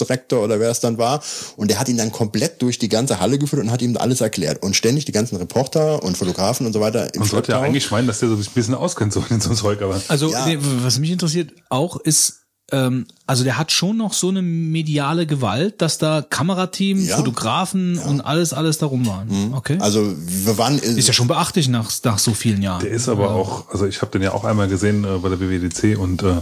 Museumsdirektor 0.00 0.42
oder 0.42 0.60
wer 0.60 0.70
es 0.70 0.80
dann 0.80 0.98
war 0.98 1.22
und 1.56 1.70
der 1.70 1.78
hat 1.78 1.88
ihn 1.88 1.96
dann 1.96 2.12
komplett 2.12 2.60
durch 2.62 2.78
die 2.78 2.88
ganze 2.88 3.20
Halle 3.20 3.38
geführt 3.38 3.62
und 3.62 3.70
hat 3.70 3.82
ihm 3.82 3.96
alles 3.96 4.20
erklärt. 4.20 4.62
Und 4.62 4.74
ständig 4.76 5.04
die 5.04 5.12
ganzen 5.12 5.36
Reporter 5.36 6.02
und 6.02 6.16
Fotografen 6.16 6.66
und 6.66 6.72
so 6.72 6.80
weiter 6.80 7.12
im 7.14 7.20
Man 7.20 7.28
sollte 7.28 7.52
ja 7.52 7.60
eigentlich 7.60 7.90
meinen, 7.90 8.06
dass 8.06 8.20
der 8.20 8.28
so 8.28 8.36
ein 8.36 8.46
bisschen 8.54 8.74
auskennt 8.74 9.12
so 9.12 9.24
in 9.30 9.40
so 9.40 9.48
einem 9.50 9.56
Zeug, 9.58 9.82
aber. 9.82 10.00
Also, 10.08 10.30
Ja. 10.32 10.46
nee, 10.46 10.58
was 10.60 10.98
mich 10.98 11.10
interessiert 11.10 11.52
auch 11.68 11.96
ist, 11.96 12.36
ähm, 12.72 13.06
also 13.26 13.42
der 13.42 13.58
hat 13.58 13.72
schon 13.72 13.96
noch 13.96 14.12
so 14.12 14.28
eine 14.28 14.42
mediale 14.42 15.26
Gewalt, 15.26 15.82
dass 15.82 15.98
da 15.98 16.22
Kamerateam, 16.22 17.04
Ja. 17.04 17.16
Fotografen 17.16 17.98
und 17.98 18.20
alles, 18.20 18.52
alles 18.52 18.78
darum 18.78 19.06
waren. 19.06 19.54
Okay. 19.54 19.78
Also 19.80 20.14
wir 20.16 20.56
waren 20.56 20.78
ist 20.78 21.06
ja 21.08 21.12
schon 21.12 21.26
beachtlich 21.26 21.68
nach, 21.68 21.90
nach 22.04 22.18
so 22.18 22.32
vielen 22.32 22.62
Jahren. 22.62 22.80
Der 22.82 22.90
ist 22.90 23.08
aber 23.08 23.32
auch, 23.32 23.68
also 23.70 23.86
ich 23.86 24.02
habe 24.02 24.12
den 24.12 24.22
ja 24.22 24.32
auch 24.32 24.44
einmal 24.44 24.68
gesehen 24.68 25.04
äh, 25.04 25.18
bei 25.18 25.28
der 25.28 25.40
WWDC 25.40 25.98
und 25.98 26.22
äh, 26.22 26.36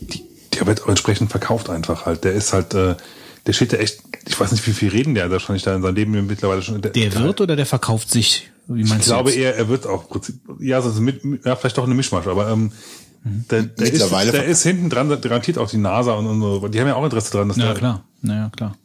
die, 0.00 0.24
der 0.56 0.66
wird 0.66 0.82
auch 0.82 0.88
entsprechend 0.88 1.30
verkauft 1.30 1.70
einfach 1.70 2.06
halt. 2.06 2.24
Der 2.24 2.32
ist 2.32 2.52
halt, 2.52 2.74
äh, 2.74 2.96
der 3.46 3.52
steht 3.52 3.72
da 3.72 3.76
echt, 3.76 4.00
ich 4.26 4.38
weiß 4.38 4.52
nicht, 4.52 4.66
wie 4.66 4.72
viel 4.72 4.88
reden 4.88 5.14
der 5.14 5.30
wahrscheinlich 5.30 5.62
da 5.62 5.74
in 5.74 5.82
seinem 5.82 5.94
Leben 5.94 6.26
mittlerweile 6.26 6.62
schon. 6.62 6.80
der 6.80 7.14
wird 7.14 7.40
oder 7.40 7.56
der 7.56 7.66
verkauft 7.66 8.10
sich? 8.10 8.50
Wie 8.66 8.82
Ich 8.82 8.88
meinst 8.88 9.06
glaube 9.06 9.30
du 9.30 9.36
jetzt? 9.36 9.44
eher, 9.44 9.56
er 9.56 9.68
wird 9.68 9.86
auch, 9.86 10.06
ja, 10.58 10.80
so 10.80 11.00
mit, 11.00 11.22
ja, 11.44 11.54
vielleicht 11.56 11.76
doch 11.76 11.84
eine 11.84 11.94
Mischmasch, 11.94 12.26
aber 12.26 12.48
ähm, 12.48 12.72
der, 13.24 13.62
der, 13.62 13.90
Mittlerweile 13.90 14.30
ist, 14.30 14.34
der 14.34 14.44
ist 14.44 14.62
hinten 14.62 14.90
dran, 14.90 15.08
garantiert 15.20 15.56
auch 15.56 15.70
die 15.70 15.78
NASA 15.78 16.12
und, 16.12 16.26
und 16.26 16.40
so. 16.40 16.68
Die 16.68 16.78
haben 16.78 16.88
ja 16.88 16.94
auch 16.94 17.04
Interesse 17.04 17.30
dran, 17.32 17.48
dass 17.48 17.56
Ja, 17.56 17.66
der, 17.66 17.74
klar. 17.74 18.04
Naja, 18.20 18.50
klar. 18.54 18.76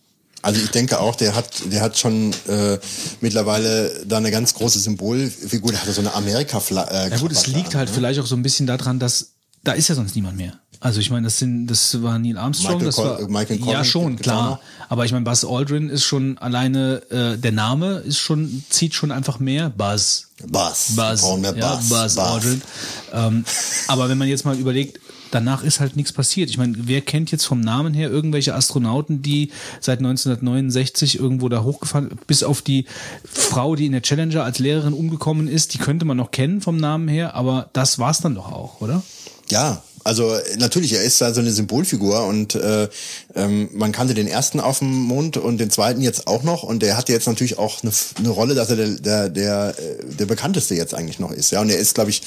Also 0.41 0.62
ich 0.62 0.72
denke 0.72 1.00
auch, 1.00 1.16
der 1.16 1.36
hat, 1.36 1.50
der 1.66 1.82
hat 1.82 1.98
schon 1.98 2.32
äh, 2.48 2.78
mittlerweile 3.20 4.06
da 4.06 4.18
eine 4.18 4.32
ganz 4.32 4.54
große 4.54 4.80
Symbolfigur. 4.80 5.72
Der 5.72 5.82
hatte 5.82 5.91
so 5.91 6.00
eine 6.00 6.14
amerika 6.14 6.62
äh, 6.70 7.10
Ja 7.10 7.18
gut, 7.18 7.34
es 7.34 7.48
liegt 7.48 7.76
halt 7.76 7.90
vielleicht 7.90 8.22
auch 8.22 8.26
so 8.26 8.36
ein 8.36 8.44
bisschen 8.44 8.66
daran, 8.66 9.00
dass 9.00 9.34
da 9.66 9.74
ist 9.74 9.90
ja 9.90 9.96
sonst 9.96 10.16
niemand 10.16 10.38
mehr. 10.38 10.54
Also 10.82 11.02
ich 11.02 11.10
meine, 11.10 11.26
das 11.26 11.38
sind, 11.38 11.68
das 11.68 12.02
war 12.02 12.18
Neil 12.20 12.38
Armstrong, 12.38 12.76
Michael 12.78 12.86
das 12.86 12.96
Col- 12.96 13.06
war 13.06 13.28
Michael 13.28 13.60
ja 13.60 13.66
Collins 13.66 13.88
schon 13.88 14.16
gibt's 14.16 14.30
auch 14.30 14.34
klar. 14.34 14.60
Aber 14.88 15.04
ich 15.06 15.12
meine, 15.12 15.26
Buzz 15.26 15.44
Aldrin 15.44 15.90
ist 15.90 16.06
schon 16.06 16.38
alleine 16.38 17.02
äh, 17.12 17.38
der 17.38 17.52
Name 17.52 17.98
ist 17.98 18.20
schon 18.20 18.64
zieht 18.70 18.94
schon 18.94 19.12
einfach 19.12 19.40
mehr 19.40 19.70
Buzz. 19.72 20.28
Buzz. 20.48 20.94
Buzz, 20.96 21.24
mehr 21.40 21.54
ja, 21.58 21.76
Buzz. 21.76 21.90
Buzz, 21.90 22.16
Buzz. 22.16 22.18
Aldrin. 22.18 22.62
Ähm, 23.14 23.46
aber 23.88 24.08
wenn 24.08 24.18
man 24.18 24.30
jetzt 24.30 24.46
mal 24.46 24.58
überlegt, 24.58 25.02
danach 25.32 25.64
ist 25.64 25.82
halt 25.82 25.98
nichts 25.98 26.14
passiert. 26.14 26.50
Ich 26.50 26.58
meine, 26.58 26.74
wer 26.78 27.02
kennt 27.02 27.30
jetzt 27.32 27.46
vom 27.46 27.60
Namen 27.60 27.94
her 27.94 28.10
irgendwelche 28.10 28.56
Astronauten, 28.56 29.22
die 29.22 29.52
seit 29.82 30.00
1969 30.00 31.20
irgendwo 31.20 31.50
da 31.50 31.62
hochgefahren, 31.64 32.10
bis 32.26 32.42
auf 32.44 32.62
die 32.62 32.86
Frau, 33.26 33.76
die 33.76 33.86
in 33.86 33.92
der 33.92 34.02
Challenger 34.02 34.44
als 34.44 34.60
Lehrerin 34.60 34.94
umgekommen 34.94 35.48
ist, 35.48 35.74
die 35.74 35.78
könnte 35.78 36.06
man 36.06 36.18
noch 36.18 36.32
kennen 36.32 36.62
vom 36.62 36.78
Namen 36.78 37.08
her, 37.10 37.36
aber 37.36 37.70
das 37.74 38.00
war's 38.00 38.22
dann 38.22 38.36
doch 38.36 38.52
auch, 38.52 38.82
oder? 38.82 39.04
Ja, 39.50 39.84
Also 40.10 40.36
natürlich, 40.57 40.94
er 40.94 41.03
ist 41.03 41.22
da 41.22 41.31
so 41.36 41.40
eine 41.40 41.52
Symbolfigur 41.52 42.26
und 42.26 42.56
äh, 42.56 42.90
ähm, 43.36 43.69
man 43.73 43.91
kannte 43.91 44.15
den 44.15 44.26
ersten 44.26 44.60
auf 44.60 44.80
dem 44.80 44.91
Mond 44.91 45.38
und 45.38 45.60
den 45.60 45.69
zweiten 45.69 46.02
jetzt 46.02 46.26
auch 46.26 46.41
noch 46.41 46.64
und 46.64 46.81
der 46.81 46.98
hatte 46.98 47.11
jetzt 47.11 47.27
natürlich 47.27 47.60
auch 47.60 47.84
eine, 47.84 47.91
eine 48.18 48.30
Rolle, 48.30 48.56
dass 48.56 48.72
er 48.72 48.76
der, 48.76 48.88
der, 48.88 49.30
der, 49.30 49.76
äh, 49.77 50.15
der 50.15 50.26
bekannteste 50.26 50.73
jetzt 50.73 50.95
eigentlich 50.95 51.19
noch 51.19 51.31
ist. 51.31 51.52
Ja, 51.52 51.61
und 51.61 51.69
er 51.69 51.77
ist, 51.77 51.94
glaube 51.94 52.10
ich, 52.10 52.23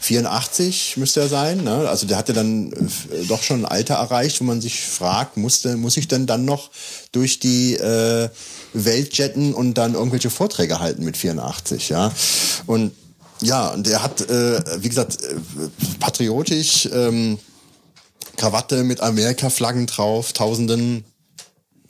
84 0.00 0.98
müsste 0.98 1.20
er 1.20 1.28
sein. 1.28 1.64
Ne? 1.64 1.88
Also 1.88 2.06
der 2.06 2.18
hatte 2.18 2.34
dann 2.34 2.70
äh, 2.70 3.24
doch 3.26 3.42
schon 3.42 3.60
ein 3.60 3.64
Alter 3.64 3.94
erreicht, 3.94 4.38
wo 4.42 4.44
man 4.44 4.60
sich 4.60 4.82
fragt, 4.82 5.38
musste, 5.38 5.78
muss 5.78 5.96
ich 5.96 6.08
denn 6.08 6.26
dann 6.26 6.44
noch 6.44 6.70
durch 7.12 7.40
die 7.40 7.76
äh, 7.76 8.28
Welt 8.74 9.16
jetten 9.16 9.54
und 9.54 9.78
dann 9.78 9.94
irgendwelche 9.94 10.28
Vorträge 10.28 10.80
halten 10.80 11.02
mit 11.02 11.16
84, 11.16 11.88
ja. 11.88 12.12
Und 12.66 12.92
ja, 13.42 13.68
und 13.68 13.88
er 13.88 14.02
hat, 14.02 14.20
äh, 14.22 14.82
wie 14.82 14.88
gesagt, 14.88 15.22
äh, 15.22 15.34
patriotisch, 15.98 16.88
ähm, 16.92 17.38
Krawatte 18.36 18.84
mit 18.84 19.00
Amerika-Flaggen 19.00 19.86
drauf, 19.86 20.32
Tausenden, 20.32 21.04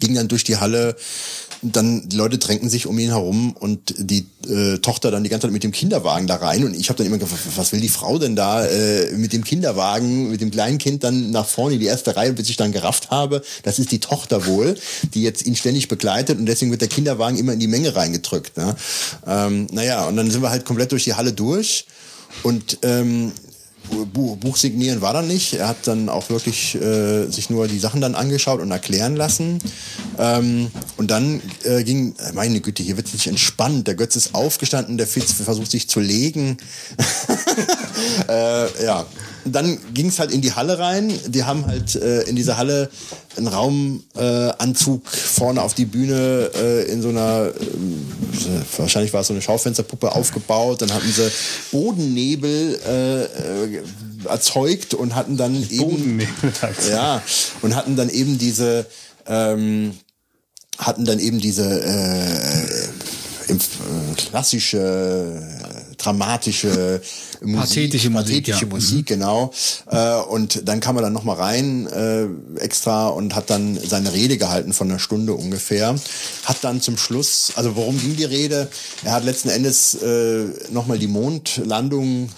ging 0.01 0.15
dann 0.15 0.29
durch 0.29 0.45
die 0.45 0.57
Halle. 0.57 0.97
Dann 1.63 2.09
die 2.09 2.17
Leute 2.17 2.39
drängten 2.39 2.69
sich 2.69 2.87
um 2.87 2.99
ihn 2.99 3.11
herum 3.11 3.55
und 3.59 3.95
die 3.97 4.27
äh, 4.49 4.79
Tochter 4.79 5.13
dann 5.13 5.23
die 5.23 5.31
ganze 5.31 5.47
Zeit 5.47 5.53
mit 5.53 5.63
dem 5.63 5.71
Kinderwagen 5.71 6.27
da 6.27 6.37
rein 6.37 6.65
und 6.65 6.75
ich 6.75 6.89
habe 6.89 6.99
dann 6.99 7.07
immer 7.07 7.19
gefragt, 7.19 7.43
was 7.57 7.73
will 7.73 7.81
die 7.81 7.89
Frau 7.89 8.19
denn 8.19 8.35
da 8.35 8.67
äh, 8.67 9.13
mit 9.17 9.33
dem 9.33 9.45
Kinderwagen, 9.45 10.31
mit 10.31 10.41
dem 10.41 10.51
kleinen 10.51 10.79
Kind 10.79 11.05
dann 11.05 11.31
nach 11.31 11.47
vorne 11.47 11.75
in 11.75 11.81
die 11.81 11.87
erste 11.87 12.17
Reihe, 12.17 12.33
bis 12.33 12.49
ich 12.49 12.57
dann 12.57 12.73
gerafft 12.73 13.11
habe, 13.11 13.43
das 13.63 13.79
ist 13.79 13.93
die 13.93 14.01
Tochter 14.01 14.47
wohl, 14.47 14.77
die 15.15 15.23
jetzt 15.23 15.47
ihn 15.47 15.55
ständig 15.55 15.87
begleitet 15.87 16.39
und 16.39 16.47
deswegen 16.47 16.73
wird 16.73 16.81
der 16.81 16.89
Kinderwagen 16.89 17.39
immer 17.39 17.53
in 17.53 17.61
die 17.61 17.69
Menge 17.69 17.95
reingedrückt. 17.95 18.57
Ne? 18.57 18.75
Ähm, 19.27 19.69
naja, 19.71 20.07
und 20.07 20.17
dann 20.17 20.31
sind 20.31 20.43
wir 20.43 20.51
halt 20.51 20.65
komplett 20.65 20.91
durch 20.91 21.05
die 21.05 21.15
Halle 21.15 21.33
durch 21.33 21.87
und 22.43 22.79
ähm, 22.83 23.33
Buch, 24.13 24.57
signieren 24.57 25.01
war 25.01 25.13
dann 25.13 25.29
nicht. 25.29 25.55
Er 25.55 25.69
hat 25.69 25.87
dann 25.87 26.09
auch 26.09 26.31
wirklich 26.31 26.75
äh, 26.75 27.27
sich 27.27 27.51
nur 27.51 27.69
die 27.69 27.79
Sachen 27.79 28.01
dann 28.01 28.15
angeschaut 28.15 28.61
und 28.61 28.71
erklären 28.71 29.17
lassen. 29.17 29.59
Ähm, 30.19 30.71
und 30.97 31.11
dann 31.11 31.41
äh, 31.65 31.83
ging, 31.85 32.15
meine 32.35 32.61
Güte, 32.61 32.83
hier 32.83 32.97
wird 32.97 33.09
sich 33.09 33.27
entspannt. 33.27 33.87
Der 33.87 33.95
Götz 33.95 34.17
ist 34.17 34.35
aufgestanden, 34.35 34.99
der 34.99 35.07
Fitz 35.07 35.33
versucht 35.33 35.71
sich 35.71 35.89
zu 35.89 36.01
legen. 36.01 36.57
äh, 38.29 38.85
ja. 38.85 39.07
Dann 39.45 39.77
ging 39.93 40.07
es 40.07 40.21
halt 40.21 40.31
in 40.31 40.41
die 40.41 40.53
Halle 40.53 40.79
rein. 40.79 41.13
Die 41.27 41.43
haben 41.43 41.67
halt 41.67 41.97
äh, 41.97 42.23
in 42.23 42.37
dieser 42.37 42.57
Halle 42.59 42.91
einen 43.37 43.49
Raumanzug 43.49 44.55
Anzug 44.59 45.09
vorne 45.09 45.63
auf 45.63 45.75
die 45.75 45.85
Bühne 45.85 46.51
äh, 46.55 46.93
in 46.93 47.03
so 47.03 47.09
einer, 47.09 47.47
äh, 47.49 47.51
wahrscheinlich 48.77 49.13
war 49.13 49.21
es 49.21 49.27
so 49.27 49.33
eine 49.33 49.43
Schaufensterpuppe 49.43 50.13
aufgebaut. 50.13 50.83
Dann 50.83 50.93
hatten 50.93 51.11
sie 51.11 51.31
Bodennebel 51.71 52.81
äh, 52.87 53.23
äh, 53.25 53.83
erzeugt 54.27 54.95
und 54.95 55.15
hatten 55.15 55.37
dann 55.37 55.55
eben 55.71 55.79
Bodennebel 55.79 56.29
ja 56.91 57.23
und 57.63 57.77
hatten 57.77 57.97
dann 57.97 58.09
eben 58.09 58.39
diese 58.39 58.87
ähm, 59.27 59.93
hatten 60.79 61.05
dann 61.05 61.19
eben 61.19 61.41
diese 61.41 61.65
äh, 61.65 63.53
äh, 63.53 64.15
klassische 64.17 65.43
dramatische 66.03 67.01
Musik, 67.41 67.61
Pathetische 67.61 68.11
Musik, 68.11 68.27
pathetische 68.27 68.61
ja. 68.61 68.66
Mhm. 68.66 68.73
Musik 68.73 69.07
genau. 69.07 69.53
Äh, 69.91 70.16
und 70.29 70.69
dann 70.69 70.81
kam 70.81 70.97
er 70.97 71.03
dann 71.03 71.12
noch 71.12 71.24
mal 71.24 71.37
rein 71.37 71.87
äh, 71.87 72.27
extra 72.61 73.09
und 73.09 73.35
hat 73.35 73.51
dann 73.51 73.79
seine 73.79 74.12
Rede 74.12 74.39
gehalten 74.39 74.73
von 74.73 74.89
einer 74.89 74.99
Stunde 74.99 75.35
ungefähr. 75.35 75.95
Hat 76.45 76.62
dann 76.62 76.81
zum 76.81 76.97
Schluss, 76.97 77.53
also 77.57 77.77
worum 77.77 78.01
ging 78.01 78.16
die 78.16 78.24
Rede? 78.24 78.69
Er 79.05 79.12
hat 79.12 79.24
letzten 79.24 79.49
Endes 79.49 79.95
äh, 79.95 80.45
noch 80.70 80.87
mal 80.87 80.99
die 80.99 81.09
Mondlandung 81.09 82.29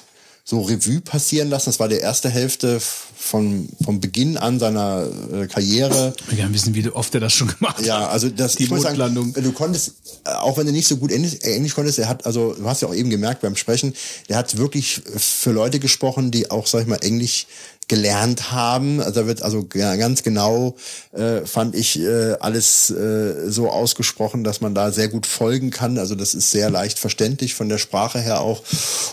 so 0.47 0.61
Revue 0.61 1.01
passieren 1.01 1.49
lassen. 1.49 1.71
Das 1.71 1.81
war 1.81 1.89
die 1.89 1.97
erste 1.97 2.29
Hälfte 2.29 2.79
von 2.79 3.67
vom 3.83 4.01
Beginn 4.01 4.37
an 4.37 4.59
seiner 4.59 5.09
äh, 5.33 5.47
Karriere. 5.47 6.13
Ich 6.21 6.29
will 6.29 6.37
gerne 6.37 6.55
wissen, 6.55 6.75
wie 6.75 6.87
oft 6.91 7.15
er 7.15 7.21
das 7.21 7.33
schon 7.33 7.49
gemacht 7.49 7.79
hat. 7.79 7.87
Ja, 7.87 8.09
also 8.09 8.29
das 8.29 8.57
Die 8.57 8.65
ich 8.65 8.71
muss 8.71 8.83
Mondlandung. 8.83 9.33
Sagen, 9.33 9.47
du 9.47 9.53
konntest, 9.53 9.95
äh, 10.27 10.31
auch 10.33 10.59
wenn 10.59 10.67
du 10.67 10.73
nicht 10.73 10.87
so 10.87 10.99
gut 10.99 11.11
Englisch, 11.11 11.37
äh, 11.41 11.55
Englisch 11.55 11.75
konntest, 11.75 11.99
er 11.99 12.09
hat, 12.09 12.27
also 12.27 12.53
du 12.53 12.65
hast 12.67 12.83
ja 12.83 12.89
auch 12.89 12.95
eben 12.95 13.09
gemerkt 13.09 13.41
beim 13.41 13.57
Sprechen, 13.57 13.95
der 14.29 14.37
hat 14.37 14.59
wirklich 14.59 15.01
für 15.17 15.53
Leute 15.53 15.81
gesprochen, 15.81 16.31
die 16.31 16.51
auch, 16.51 16.67
sag 16.67 16.83
ich 16.83 16.87
mal, 16.89 16.97
Englisch 16.97 17.47
gelernt 17.89 18.53
haben. 18.53 19.01
Also 19.01 19.21
da 19.21 19.27
wird 19.27 19.43
also 19.43 19.67
ganz 19.69 20.23
genau, 20.23 20.77
äh, 21.13 21.45
fand 21.47 21.75
ich, 21.75 22.01
äh, 22.01 22.35
alles 22.41 22.91
äh, 22.91 23.51
so 23.51 23.71
ausgesprochen, 23.71 24.45
dass 24.45 24.61
man 24.61 24.75
da 24.75 24.91
sehr 24.91 25.09
gut 25.09 25.27
folgen 25.27 25.71
kann. 25.71 25.99
Also 25.99 26.15
das 26.15 26.35
ist 26.35 26.51
sehr 26.51 26.71
leicht 26.71 26.99
verständlich 26.99 27.55
von 27.55 27.69
der 27.69 27.79
Sprache 27.79 28.21
her 28.21 28.41
auch. 28.41 28.63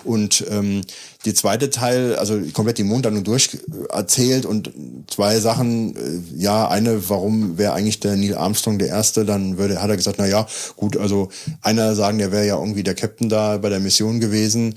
Und 0.03 0.45
ähm, 0.49 0.81
die 1.25 1.33
zweite 1.33 1.69
Teil, 1.69 2.15
also 2.15 2.39
komplett 2.53 2.77
die 2.77 2.83
Mondlandung 2.83 3.23
durch 3.23 3.49
äh, 3.53 3.93
erzählt 3.93 4.45
und 4.45 4.71
zwei 5.07 5.39
Sachen, 5.39 5.95
äh, 5.95 6.21
ja, 6.35 6.67
eine, 6.67 7.09
warum 7.09 7.57
wäre 7.57 7.73
eigentlich 7.73 7.99
der 7.99 8.15
Neil 8.15 8.35
Armstrong 8.35 8.79
der 8.79 8.87
Erste, 8.87 9.25
dann 9.25 9.57
würde, 9.57 9.81
hat 9.81 9.89
er 9.89 9.97
gesagt, 9.97 10.17
na 10.19 10.27
ja, 10.27 10.47
gut, 10.75 10.97
also 10.97 11.29
einer 11.61 11.95
sagen, 11.95 12.17
der 12.17 12.31
wäre 12.31 12.47
ja 12.47 12.57
irgendwie 12.57 12.83
der 12.83 12.95
Captain 12.95 13.29
da 13.29 13.57
bei 13.57 13.69
der 13.69 13.79
Mission 13.79 14.19
gewesen, 14.19 14.75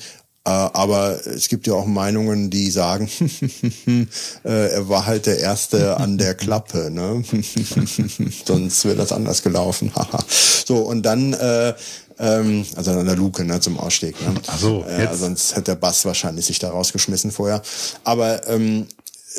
aber 0.51 1.27
es 1.27 1.49
gibt 1.49 1.67
ja 1.67 1.73
auch 1.73 1.87
Meinungen, 1.87 2.51
die 2.51 2.71
sagen, 2.71 3.09
äh, 4.45 4.69
er 4.69 4.89
war 4.89 5.07
halt 5.07 5.25
der 5.25 5.39
Erste 5.39 5.97
an 5.97 6.19
der 6.19 6.35
Klappe, 6.35 6.91
ne? 6.91 7.25
Sonst 8.47 8.85
wäre 8.85 8.97
das 8.97 9.13
anders 9.13 9.43
gelaufen. 9.43 9.91
so, 10.67 10.79
und 10.79 11.03
dann, 11.03 11.33
äh, 11.33 11.73
ähm, 12.19 12.67
also 12.77 12.91
an 12.93 13.07
der 13.07 13.17
Luke, 13.17 13.45
ne, 13.45 13.59
zum 13.61 13.79
Ausstieg. 13.79 14.21
Ne? 14.21 14.35
Ach 14.47 14.59
so, 14.59 14.85
äh, 14.87 15.05
jetzt. 15.05 15.21
sonst 15.21 15.53
hätte 15.53 15.73
der 15.73 15.77
Bass 15.77 16.05
wahrscheinlich 16.05 16.47
sich 16.47 16.59
da 16.59 16.71
rausgeschmissen 16.71 17.33
vorher. 17.33 17.63
Aber 18.05 18.47
ähm, 18.49 18.87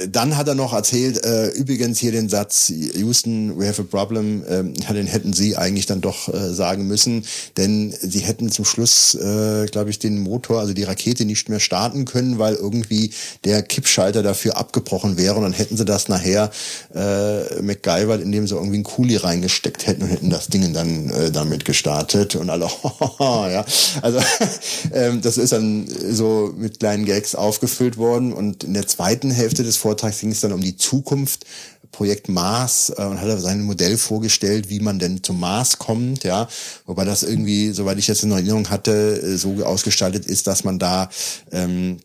dann 0.10 0.36
hat 0.36 0.48
er 0.48 0.56
noch 0.56 0.74
erzählt, 0.74 1.24
äh, 1.26 1.50
übrigens 1.50 2.00
hier 2.00 2.12
den 2.12 2.28
Satz, 2.28 2.70
Houston, 2.70 3.58
we 3.58 3.68
have 3.68 3.82
a 3.82 3.86
problem, 3.86 4.44
ähm, 4.50 4.74
ja, 4.82 4.94
den 4.94 5.08
hätten 5.08 5.34
sie 5.34 5.56
eigentlich 5.56 5.86
dann 5.86 6.02
doch 6.02 6.34
äh, 6.34 6.54
sagen 6.54 6.88
müssen, 6.88 7.26
denn 7.58 7.94
sie 8.00 8.20
hätten 8.20 8.52
zum 8.52 8.66
Schluss, 8.66 9.16
äh, 9.16 9.66
glaube 9.68 9.90
ich, 9.90 10.00
den 10.00 10.20
Motor, 10.20 10.60
also 10.60 10.74
die 10.74 10.84
Rakete 10.84 11.26
nicht 11.26 11.48
mehr 11.50 11.60
starten 11.60 12.06
können, 12.06 12.40
weil 12.40 12.56
irgendwie 12.56 13.12
der 13.46 13.62
Kippschalter 13.64 14.22
dafür 14.22 14.58
abgebrochen 14.58 15.18
wäre. 15.18 15.36
Und 15.36 15.44
dann 15.44 15.54
hätten 15.54 15.78
sie 15.78 15.86
das 15.86 16.10
nachher 16.10 16.52
äh, 16.94 17.62
MacGyver, 17.62 18.20
indem 18.20 18.48
sie 18.48 18.56
irgendwie 18.56 18.76
einen 18.76 18.84
Kuli 18.84 19.16
reingesteckt 19.16 19.88
hätten 19.88 20.04
und 20.04 20.10
hätten 20.10 20.30
das 20.30 20.48
Ding 20.48 20.74
dann 20.74 21.10
äh, 21.10 21.32
damit 21.32 21.64
gestartet. 21.64 22.36
Und 22.36 22.50
alle, 22.50 22.66
ja, 23.20 23.66
also 24.02 24.20
ähm, 24.94 25.22
das 25.22 25.38
ist 25.38 25.54
dann 25.54 25.88
so 26.12 26.54
mit 26.58 26.80
kleinen 26.80 27.06
Gags 27.06 27.34
aufgefüllt 27.36 27.98
worden. 27.98 28.34
Und 28.34 28.66
in 28.66 28.74
der 28.74 28.88
zweiten 28.88 29.32
Hälfte 29.32 29.64
des 29.64 29.78
Vortrags 29.86 30.20
ging 30.20 30.32
es 30.32 30.42
dann 30.42 30.52
um 30.52 30.62
die 30.62 30.78
Zukunft, 30.78 31.46
Projekt 31.92 32.28
Mars 32.28 32.92
äh, 32.98 33.04
und 33.04 33.22
hat 33.22 33.28
er 33.28 33.38
sein 33.38 33.62
Modell 33.62 33.98
vorgestellt, 33.98 34.68
wie 34.68 34.80
man 34.80 34.98
denn 34.98 35.22
zum 35.22 35.40
Mars 35.40 35.78
kommt, 35.78 36.24
ja, 36.24 36.48
wobei 36.88 37.06
das 37.06 37.22
irgendwie, 37.22 37.70
soweit 37.70 38.00
ich 38.00 38.08
jetzt 38.08 38.24
in 38.24 38.32
Erinnerung 38.32 38.72
hatte, 38.72 39.22
äh, 39.22 39.38
so 39.38 39.64
ausgestaltet 39.64 40.26
ist, 40.26 40.48
dass 40.48 40.64
man 40.64 40.80
da 40.80 41.08
ähm, 41.52 42.00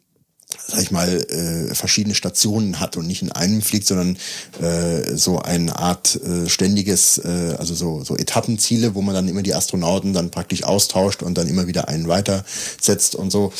sag 0.66 0.82
ich 0.82 0.90
mal, 0.90 1.08
äh, 1.08 1.74
verschiedene 1.74 2.14
Stationen 2.14 2.80
hat 2.80 2.96
und 2.96 3.06
nicht 3.06 3.22
in 3.22 3.32
einem 3.32 3.62
fliegt, 3.62 3.86
sondern 3.86 4.16
äh, 4.60 5.16
so 5.16 5.38
eine 5.40 5.76
Art 5.78 6.16
äh, 6.22 6.48
ständiges, 6.48 7.18
äh, 7.18 7.56
also 7.58 7.74
so, 7.74 8.04
so 8.04 8.16
Etappenziele, 8.16 8.94
wo 8.94 9.02
man 9.02 9.14
dann 9.14 9.28
immer 9.28 9.42
die 9.42 9.54
Astronauten 9.54 10.12
dann 10.12 10.30
praktisch 10.30 10.64
austauscht 10.64 11.22
und 11.22 11.36
dann 11.36 11.48
immer 11.48 11.66
wieder 11.66 11.88
einen 11.88 12.08
weitersetzt 12.08 13.14
und 13.14 13.30
so. 13.30 13.52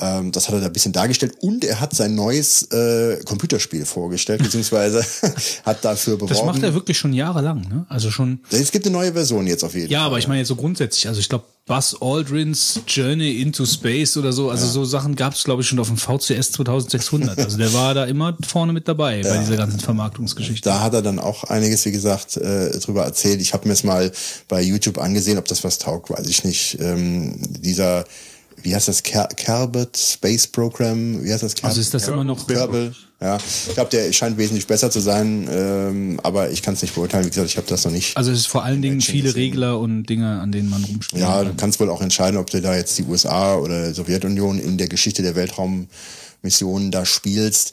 Ähm, 0.00 0.32
das 0.32 0.48
hat 0.48 0.54
er 0.54 0.60
da 0.60 0.66
ein 0.66 0.72
bisschen 0.72 0.92
dargestellt 0.92 1.34
und 1.40 1.64
er 1.64 1.80
hat 1.80 1.94
sein 1.94 2.14
neues 2.14 2.62
äh, 2.70 3.18
Computerspiel 3.24 3.84
vorgestellt, 3.84 4.42
beziehungsweise 4.42 5.04
hat 5.64 5.84
dafür 5.84 6.16
beworben. 6.16 6.34
Das 6.34 6.44
macht 6.44 6.62
er 6.62 6.74
wirklich 6.74 6.98
schon 6.98 7.12
jahrelang, 7.12 7.60
ne? 7.68 7.86
Also 7.88 8.10
schon. 8.10 8.40
Es 8.50 8.72
gibt 8.72 8.86
eine 8.86 8.96
neue 8.96 9.12
Version 9.12 9.46
jetzt 9.46 9.64
auf 9.64 9.74
jeden 9.74 9.90
Ja, 9.90 10.00
Fall. 10.00 10.06
aber 10.08 10.18
ich 10.18 10.28
meine 10.28 10.40
jetzt 10.40 10.48
so 10.48 10.56
grundsätzlich. 10.56 11.08
Also 11.08 11.20
ich 11.20 11.28
glaube, 11.28 11.44
Buzz 11.68 11.94
Aldrins 12.00 12.80
Journey 12.86 13.42
into 13.42 13.66
Space 13.66 14.16
oder 14.16 14.32
so. 14.32 14.50
Also 14.50 14.66
so 14.66 14.84
Sachen 14.86 15.14
gab 15.16 15.34
es, 15.34 15.44
glaube 15.44 15.60
ich, 15.62 15.68
schon 15.68 15.78
auf 15.78 15.88
dem 15.88 15.98
VCS 16.42 16.52
2600. 16.52 17.38
Also 17.38 17.58
der 17.58 17.72
war 17.72 17.94
da 17.94 18.04
immer 18.04 18.36
vorne 18.46 18.72
mit 18.72 18.88
dabei 18.88 19.22
bei 19.22 19.38
dieser 19.38 19.56
ganzen 19.56 19.80
Vermarktungsgeschichte. 19.80 20.68
Da 20.68 20.80
hat 20.80 20.94
er 20.94 21.02
dann 21.02 21.18
auch 21.18 21.44
einiges, 21.44 21.84
wie 21.84 21.92
gesagt, 21.92 22.36
äh, 22.36 22.70
drüber 22.78 23.04
erzählt. 23.04 23.40
Ich 23.40 23.52
habe 23.52 23.66
mir 23.66 23.74
es 23.74 23.84
mal 23.84 24.10
bei 24.48 24.62
YouTube 24.62 24.98
angesehen, 24.98 25.38
ob 25.38 25.46
das 25.46 25.64
was 25.64 25.78
taugt, 25.78 26.10
weiß 26.10 26.26
ich 26.28 26.44
nicht. 26.44 26.78
Ähm, 26.80 27.36
dieser, 27.60 28.04
wie 28.62 28.74
heißt 28.74 28.88
das, 28.88 29.02
Ker 29.02 29.28
Space 29.96 30.46
Program, 30.46 31.22
wie 31.24 31.32
heißt 31.32 31.42
das? 31.42 31.54
Ker 31.54 31.68
Also 31.68 31.80
ist 31.80 31.94
das 31.94 32.08
immer 32.08 32.24
noch- 32.24 32.46
Kerbal? 32.46 32.92
Ja, 33.20 33.36
ich 33.66 33.74
glaube, 33.74 33.90
der 33.90 34.12
scheint 34.12 34.38
wesentlich 34.38 34.68
besser 34.68 34.92
zu 34.92 35.00
sein, 35.00 35.48
ähm, 35.50 36.20
aber 36.22 36.50
ich 36.52 36.62
kann 36.62 36.74
es 36.74 36.82
nicht 36.82 36.94
beurteilen. 36.94 37.24
Wie 37.24 37.30
gesagt, 37.30 37.48
ich 37.50 37.56
habe 37.56 37.66
das 37.66 37.84
noch 37.84 37.90
nicht. 37.90 38.16
Also 38.16 38.30
es 38.30 38.38
ist 38.38 38.46
vor 38.46 38.62
allen 38.62 38.80
Dingen 38.80 39.00
viele 39.00 39.24
gesehen. 39.24 39.40
Regler 39.42 39.76
und 39.80 40.04
Dinge, 40.04 40.38
an 40.40 40.52
denen 40.52 40.70
man 40.70 40.84
rumspielt. 40.84 41.20
Ja, 41.20 41.42
du 41.42 41.52
kannst 41.56 41.80
wohl 41.80 41.90
auch 41.90 42.00
entscheiden, 42.00 42.38
ob 42.38 42.48
du 42.48 42.60
da 42.62 42.76
jetzt 42.76 42.96
die 42.96 43.02
USA 43.02 43.56
oder 43.56 43.92
Sowjetunion 43.92 44.60
in 44.60 44.78
der 44.78 44.86
Geschichte 44.86 45.22
der 45.22 45.34
Weltraummissionen 46.42 46.90
da 46.90 47.04
spielst. 47.04 47.72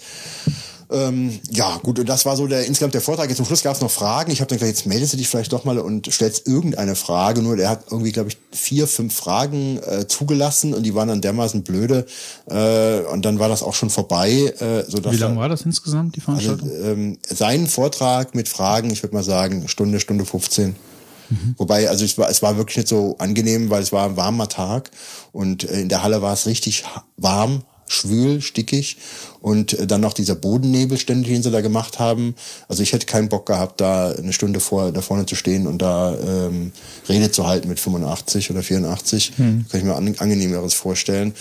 Ähm, 0.91 1.39
ja, 1.49 1.77
gut, 1.77 1.97
und 1.97 2.07
das 2.07 2.27
war 2.27 2.37
so 2.37 2.45
der 2.45 2.65
insgesamt 2.65 2.93
der 2.93 3.01
Vortrag. 3.01 3.27
Jetzt 3.27 3.37
zum 3.37 3.45
Schluss 3.47 3.63
gab 3.63 3.73
es 3.75 3.81
noch 3.81 3.89
Fragen. 3.89 4.31
Ich 4.31 4.39
habe 4.39 4.49
dann 4.49 4.59
gesagt, 4.59 4.77
jetzt 4.77 4.85
meldest 4.85 5.13
du 5.13 5.17
dich 5.17 5.27
vielleicht 5.27 5.51
doch 5.51 5.65
mal 5.65 5.79
und 5.79 6.11
stellst 6.13 6.47
irgendeine 6.47 6.95
Frage. 6.95 7.41
Nur 7.41 7.57
der 7.57 7.69
hat 7.69 7.85
irgendwie, 7.89 8.11
glaube 8.11 8.29
ich, 8.29 8.37
vier, 8.51 8.87
fünf 8.87 9.15
Fragen 9.15 9.79
äh, 9.79 10.07
zugelassen 10.07 10.75
und 10.75 10.83
die 10.83 10.93
waren 10.93 11.07
dann 11.07 11.21
dermaßen 11.21 11.63
blöde. 11.63 12.05
Äh, 12.47 12.99
und 13.11 13.25
dann 13.25 13.39
war 13.39 13.49
das 13.49 13.63
auch 13.63 13.73
schon 13.73 13.89
vorbei. 13.89 14.53
Äh, 14.59 14.83
sodass 14.87 15.13
Wie 15.13 15.17
lange 15.17 15.37
war 15.37 15.49
das 15.49 15.63
insgesamt, 15.63 16.17
die 16.17 16.21
also, 16.27 16.55
Veranstaltung? 16.55 16.85
ähm, 16.85 17.17
sein 17.27 17.65
Vortrag 17.65 18.35
mit 18.35 18.47
Fragen, 18.47 18.91
ich 18.91 19.01
würde 19.01 19.15
mal 19.15 19.23
sagen, 19.23 19.67
Stunde, 19.67 19.99
Stunde 19.99 20.25
15. 20.25 20.75
Wobei, 21.57 21.89
also 21.89 22.05
es 22.05 22.19
war, 22.19 22.29
es 22.29 22.43
war 22.43 22.55
wirklich 22.57 22.77
nicht 22.77 22.87
so 22.87 23.15
angenehm, 23.17 23.71
weil 23.71 23.81
es 23.81 23.91
war 23.91 24.05
ein 24.05 24.15
warmer 24.15 24.47
Tag 24.47 24.91
und 25.31 25.63
äh, 25.63 25.81
in 25.81 25.89
der 25.89 26.03
Halle 26.03 26.21
war 26.21 26.33
es 26.33 26.45
richtig 26.45 26.83
warm, 27.17 27.63
schwül, 27.87 28.41
stickig 28.41 28.97
und 29.41 29.73
äh, 29.73 29.87
dann 29.87 30.01
noch 30.01 30.13
dieser 30.13 30.35
Bodennebel 30.35 30.97
ständig, 30.97 31.31
den 31.31 31.43
sie 31.43 31.51
da 31.51 31.61
gemacht 31.61 31.99
haben. 31.99 32.35
Also 32.67 32.83
ich 32.83 32.93
hätte 32.93 33.05
keinen 33.05 33.29
Bock 33.29 33.45
gehabt, 33.45 33.81
da 33.81 34.11
eine 34.11 34.33
Stunde 34.33 34.59
vor, 34.59 34.91
da 34.91 35.01
vorne 35.01 35.25
zu 35.25 35.35
stehen 35.35 35.67
und 35.67 35.81
da 35.81 36.17
ähm, 36.17 36.71
Rede 37.07 37.31
zu 37.31 37.45
halten 37.47 37.69
mit 37.69 37.79
85 37.79 38.51
oder 38.51 38.63
84. 38.63 39.33
Kann 39.69 39.79
ich 39.79 39.83
mir 39.85 39.95
an, 39.95 40.15
angenehmeres 40.17 40.73
vorstellen. 40.73 41.33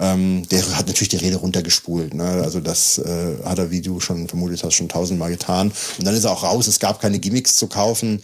Ähm, 0.00 0.46
der 0.48 0.62
hat 0.76 0.86
natürlich 0.86 1.08
die 1.08 1.16
Rede 1.16 1.36
runtergespult. 1.36 2.14
Ne? 2.14 2.24
Also 2.24 2.60
das 2.60 2.98
äh, 2.98 3.36
hat 3.44 3.58
er, 3.58 3.70
wie 3.70 3.80
du 3.80 4.00
schon 4.00 4.28
vermutet 4.28 4.62
hast, 4.62 4.74
schon 4.74 4.88
tausendmal 4.88 5.30
getan. 5.30 5.72
Und 5.98 6.06
dann 6.06 6.14
ist 6.14 6.24
er 6.24 6.30
auch 6.32 6.44
raus. 6.44 6.66
Es 6.66 6.78
gab 6.78 7.00
keine 7.00 7.18
Gimmicks 7.18 7.56
zu 7.56 7.66
kaufen. 7.66 8.22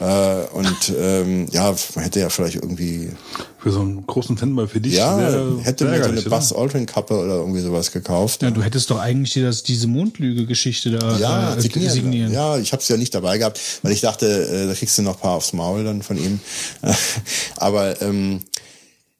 Äh, 0.00 0.04
und 0.52 0.92
ähm, 0.98 1.46
ja, 1.50 1.74
man 1.94 2.04
hätte 2.04 2.20
ja 2.20 2.28
vielleicht 2.28 2.56
irgendwie, 2.56 3.10
Für 3.58 3.70
so 3.72 3.80
einen 3.80 4.06
großen 4.06 4.36
Fanboy 4.36 4.68
für 4.68 4.80
dich 4.80 4.94
ja, 4.94 5.18
hätte 5.62 5.86
man 5.86 6.02
so 6.02 6.08
eine? 6.10 6.22
Buzz 6.22 6.52
Aldrin 6.52 6.86
Kappe 6.86 7.14
oder 7.18 7.36
irgendwie 7.36 7.60
sowas 7.60 7.90
gekauft. 7.90 8.42
Ja, 8.42 8.50
du 8.50 8.62
hättest 8.62 8.90
doch 8.90 8.98
eigentlich 8.98 9.32
dir 9.32 9.44
das, 9.46 9.62
diese 9.62 9.86
Mondlüge-Geschichte 9.86 10.90
da 10.90 11.18
Ja, 11.18 11.54
äh, 11.54 11.60
signieren. 11.60 11.92
signieren. 11.92 12.32
Ja, 12.32 12.58
ich 12.58 12.72
habe 12.72 12.82
es 12.82 12.88
ja 12.88 12.96
nicht 12.96 13.14
dabei 13.14 13.38
gehabt, 13.38 13.60
weil 13.82 13.92
ich 13.92 14.00
dachte, 14.02 14.26
äh, 14.26 14.66
da 14.66 14.74
kriegst 14.74 14.98
du 14.98 15.02
noch 15.02 15.14
ein 15.14 15.20
paar 15.20 15.36
aufs 15.36 15.52
Maul 15.52 15.84
dann 15.84 16.02
von 16.02 16.18
ihm. 16.18 16.40
Aber 17.56 18.00
ähm, 18.02 18.40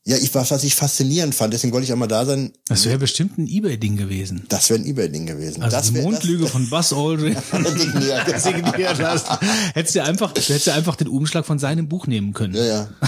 ja, 0.06 0.18
ich 0.18 0.34
was, 0.34 0.50
was 0.50 0.64
ich 0.64 0.74
faszinierend 0.74 1.34
fand, 1.34 1.54
deswegen 1.54 1.72
wollte 1.72 1.86
ich 1.86 1.92
auch 1.92 1.96
mal 1.96 2.06
da 2.06 2.26
sein. 2.26 2.52
Das 2.68 2.84
wäre 2.84 2.98
bestimmt 2.98 3.38
ein 3.38 3.46
Ebay-Ding 3.46 3.96
gewesen. 3.96 4.44
Das 4.50 4.68
wäre 4.68 4.80
ein 4.80 4.84
Ebay-Ding 4.86 5.24
gewesen. 5.24 5.62
Also 5.62 5.76
das 5.76 5.92
die 5.92 6.00
Mondlüge 6.02 6.46
von 6.46 6.68
Buzz 6.68 6.92
Aldrin 6.92 7.36
Signiert. 7.76 8.40
signiert 8.40 9.02
hast. 9.02 9.26
Hättest 9.74 9.94
du 9.94 10.02
einfach, 10.02 10.32
du 10.32 10.42
hättest 10.42 10.66
ja 10.66 10.74
einfach 10.74 10.96
den 10.96 11.08
Umschlag 11.08 11.46
von 11.46 11.58
seinem 11.58 11.88
Buch 11.88 12.06
nehmen 12.06 12.34
können. 12.34 12.54
Ja, 12.54 12.64
ja. 12.64 12.88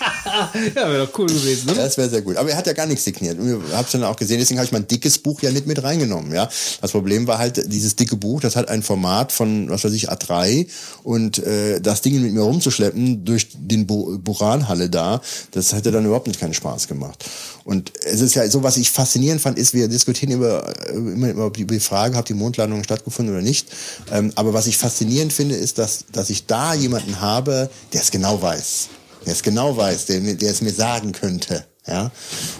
Ja, 0.00 0.17
wäre 0.74 1.06
doch 1.06 1.18
cool 1.18 1.26
gewesen, 1.26 1.70
oder? 1.70 1.84
Das 1.84 1.96
wäre 1.96 2.08
sehr 2.08 2.22
gut. 2.22 2.36
Aber 2.36 2.50
er 2.50 2.56
hat 2.56 2.66
ja 2.66 2.72
gar 2.72 2.86
nichts 2.86 3.04
signiert. 3.04 3.38
Hab's 3.72 3.92
dann 3.92 4.04
auch 4.04 4.16
gesehen, 4.16 4.38
deswegen 4.38 4.58
habe 4.58 4.66
ich 4.66 4.72
mein 4.72 4.86
dickes 4.86 5.18
Buch 5.18 5.42
ja 5.42 5.50
nicht 5.50 5.66
mit 5.66 5.82
reingenommen. 5.82 6.32
Ja, 6.34 6.48
Das 6.80 6.92
Problem 6.92 7.26
war 7.26 7.38
halt, 7.38 7.72
dieses 7.72 7.96
dicke 7.96 8.16
Buch, 8.16 8.40
das 8.40 8.56
hat 8.56 8.68
ein 8.68 8.82
Format 8.82 9.32
von, 9.32 9.70
was 9.70 9.84
weiß 9.84 9.92
ich, 9.92 10.10
A3 10.10 10.66
und 11.04 11.38
äh, 11.38 11.80
das 11.80 12.02
Ding 12.02 12.20
mit 12.22 12.32
mir 12.32 12.42
rumzuschleppen 12.42 13.24
durch 13.24 13.48
den 13.54 13.86
Bu- 13.86 14.18
Buranhalle 14.18 14.90
da, 14.90 15.20
das 15.52 15.72
hätte 15.72 15.90
dann 15.90 16.04
überhaupt 16.04 16.26
nicht 16.26 16.40
keinen 16.40 16.54
Spaß 16.54 16.88
gemacht. 16.88 17.24
Und 17.64 17.92
es 18.04 18.20
ist 18.20 18.34
ja 18.34 18.48
so, 18.50 18.62
was 18.62 18.76
ich 18.78 18.90
faszinierend 18.90 19.42
fand, 19.42 19.58
ist, 19.58 19.74
wir 19.74 19.88
diskutieren 19.88 20.32
über, 20.32 20.66
äh, 20.88 20.92
immer 20.92 21.28
über 21.30 21.50
die 21.50 21.66
die 21.66 21.80
Frage, 21.80 22.16
hat 22.16 22.28
die 22.28 22.34
Mondlandung 22.34 22.82
stattgefunden 22.82 23.34
oder 23.34 23.42
nicht. 23.42 23.68
Ähm, 24.10 24.32
aber 24.36 24.54
was 24.54 24.66
ich 24.66 24.78
faszinierend 24.78 25.32
finde, 25.32 25.54
ist, 25.54 25.78
dass, 25.78 26.04
dass 26.12 26.30
ich 26.30 26.46
da 26.46 26.72
jemanden 26.74 27.20
habe, 27.20 27.68
der 27.92 28.00
es 28.00 28.10
genau 28.10 28.40
weiß 28.40 28.88
der 29.28 29.36
es 29.36 29.42
genau 29.42 29.76
weiß, 29.76 30.06
der, 30.06 30.20
der 30.20 30.50
es 30.50 30.60
mir 30.60 30.72
sagen 30.72 31.12
könnte. 31.12 31.64
Ja? 31.86 32.10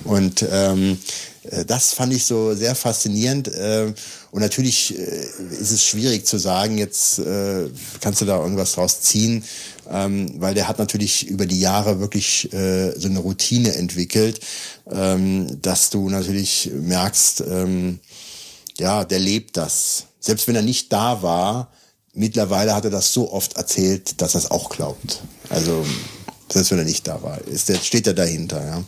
Und 0.05 0.45
ähm, 0.51 0.99
äh, 1.51 1.65
das 1.65 1.93
fand 1.93 2.13
ich 2.13 2.25
so 2.25 2.55
sehr 2.55 2.75
faszinierend. 2.75 3.51
ähm, 3.55 3.95
und 4.31 4.41
natürlich 4.41 4.99
äh, 4.99 5.27
ist 5.61 5.71
es 5.71 5.85
schwierig 5.85 6.27
zu 6.27 6.39
sagen, 6.39 6.79
jetzt 6.79 7.19
äh, 7.19 7.69
kannst 8.01 8.21
du 8.21 8.25
da 8.25 8.39
irgendwas 8.39 8.73
draus 8.73 9.01
ziehen, 9.01 9.45
ähm, 9.91 10.35
weil 10.41 10.55
der 10.55 10.69
hat 10.69 10.79
natürlich 10.79 11.27
über 11.27 11.47
die 11.47 11.61
Jahre 11.61 12.01
wirklich 12.01 12.53
äh, 12.53 12.93
so 12.99 13.09
eine 13.09 13.21
Routine 13.21 13.75
entwickelt, 13.75 14.41
ähm, 14.91 15.61
dass 15.63 15.91
du 15.91 16.09
natürlich 16.11 16.71
merkst, 16.73 17.43
ähm, 17.49 18.01
ja, 18.79 19.05
der 19.05 19.19
lebt 19.19 19.57
das. 19.57 20.05
Selbst 20.21 20.47
wenn 20.49 20.57
er 20.57 20.63
nicht 20.63 20.93
da 20.93 21.23
war, 21.23 21.73
mittlerweile 22.13 22.75
hat 22.75 22.85
er 22.85 22.91
das 22.91 23.13
so 23.13 23.33
oft 23.33 23.57
erzählt, 23.57 24.21
dass 24.21 24.35
er 24.35 24.41
es 24.41 24.51
auch 24.51 24.69
glaubt. 24.69 25.23
Also 25.49 25.85
selbst 26.53 26.71
wenn 26.71 26.79
er 26.79 26.85
nicht 26.85 27.07
da 27.07 27.23
war, 27.23 27.39
ist 27.43 27.69
der, 27.69 27.77
steht 27.77 28.07
er 28.07 28.15
dahinter. 28.15 28.65
Ja, 28.65 28.85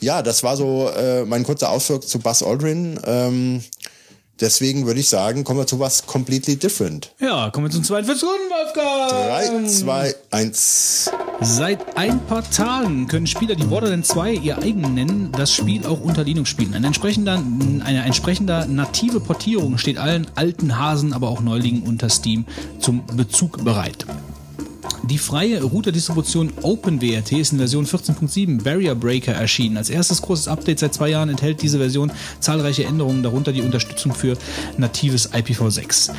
ja 0.00 0.22
das 0.22 0.42
war 0.42 0.56
so 0.56 0.90
äh, 0.90 1.24
mein 1.24 1.42
kurzer 1.44 1.70
Ausflug 1.70 2.06
zu 2.06 2.18
Buzz 2.18 2.42
Aldrin. 2.42 2.98
Ähm, 3.04 3.62
deswegen 4.40 4.86
würde 4.86 5.00
ich 5.00 5.08
sagen, 5.08 5.44
kommen 5.44 5.60
wir 5.60 5.66
zu 5.66 5.78
was 5.78 6.06
completely 6.06 6.56
different. 6.56 7.12
Ja, 7.20 7.50
kommen 7.50 7.66
wir 7.66 7.70
zum 7.70 7.84
zweiten 7.84 8.08
Runden, 8.08 8.24
Wolfgang. 8.24 9.10
Drei, 9.10 9.68
zwei, 9.68 10.14
eins. 10.30 11.10
Seit 11.40 11.98
ein 11.98 12.24
paar 12.26 12.48
Tagen 12.50 13.08
können 13.08 13.26
Spieler, 13.26 13.54
die 13.54 13.64
Borderlands 13.64 14.08
2 14.08 14.32
ihr 14.32 14.58
eigen 14.58 14.94
nennen, 14.94 15.32
das 15.32 15.52
Spiel 15.52 15.84
auch 15.84 16.00
unter 16.00 16.24
Linux 16.24 16.48
spielen. 16.48 16.72
Ein 16.74 16.84
entsprechender, 16.84 17.42
eine 17.84 18.04
entsprechende 18.04 18.66
native 18.66 19.20
Portierung 19.20 19.76
steht 19.76 19.98
allen 19.98 20.26
alten 20.34 20.78
Hasen, 20.78 21.12
aber 21.12 21.28
auch 21.28 21.40
Neulingen 21.40 21.82
unter 21.82 22.08
Steam 22.08 22.46
zum 22.80 23.04
Bezug 23.06 23.62
bereit. 23.64 24.06
Die 25.08 25.18
freie 25.18 25.62
Router-Distribution 25.62 26.52
OpenWRT 26.62 27.32
ist 27.32 27.52
in 27.52 27.58
Version 27.58 27.86
14.7 27.86 28.64
Barrier 28.64 28.94
Breaker 28.96 29.32
erschienen. 29.32 29.76
Als 29.76 29.88
erstes 29.88 30.20
großes 30.20 30.48
Update 30.48 30.80
seit 30.80 30.94
zwei 30.94 31.10
Jahren 31.10 31.28
enthält 31.28 31.62
diese 31.62 31.78
Version 31.78 32.10
zahlreiche 32.40 32.84
Änderungen, 32.84 33.22
darunter 33.22 33.52
die 33.52 33.62
Unterstützung 33.62 34.12
für 34.12 34.36
natives 34.78 35.32
IPv6. 35.32 36.10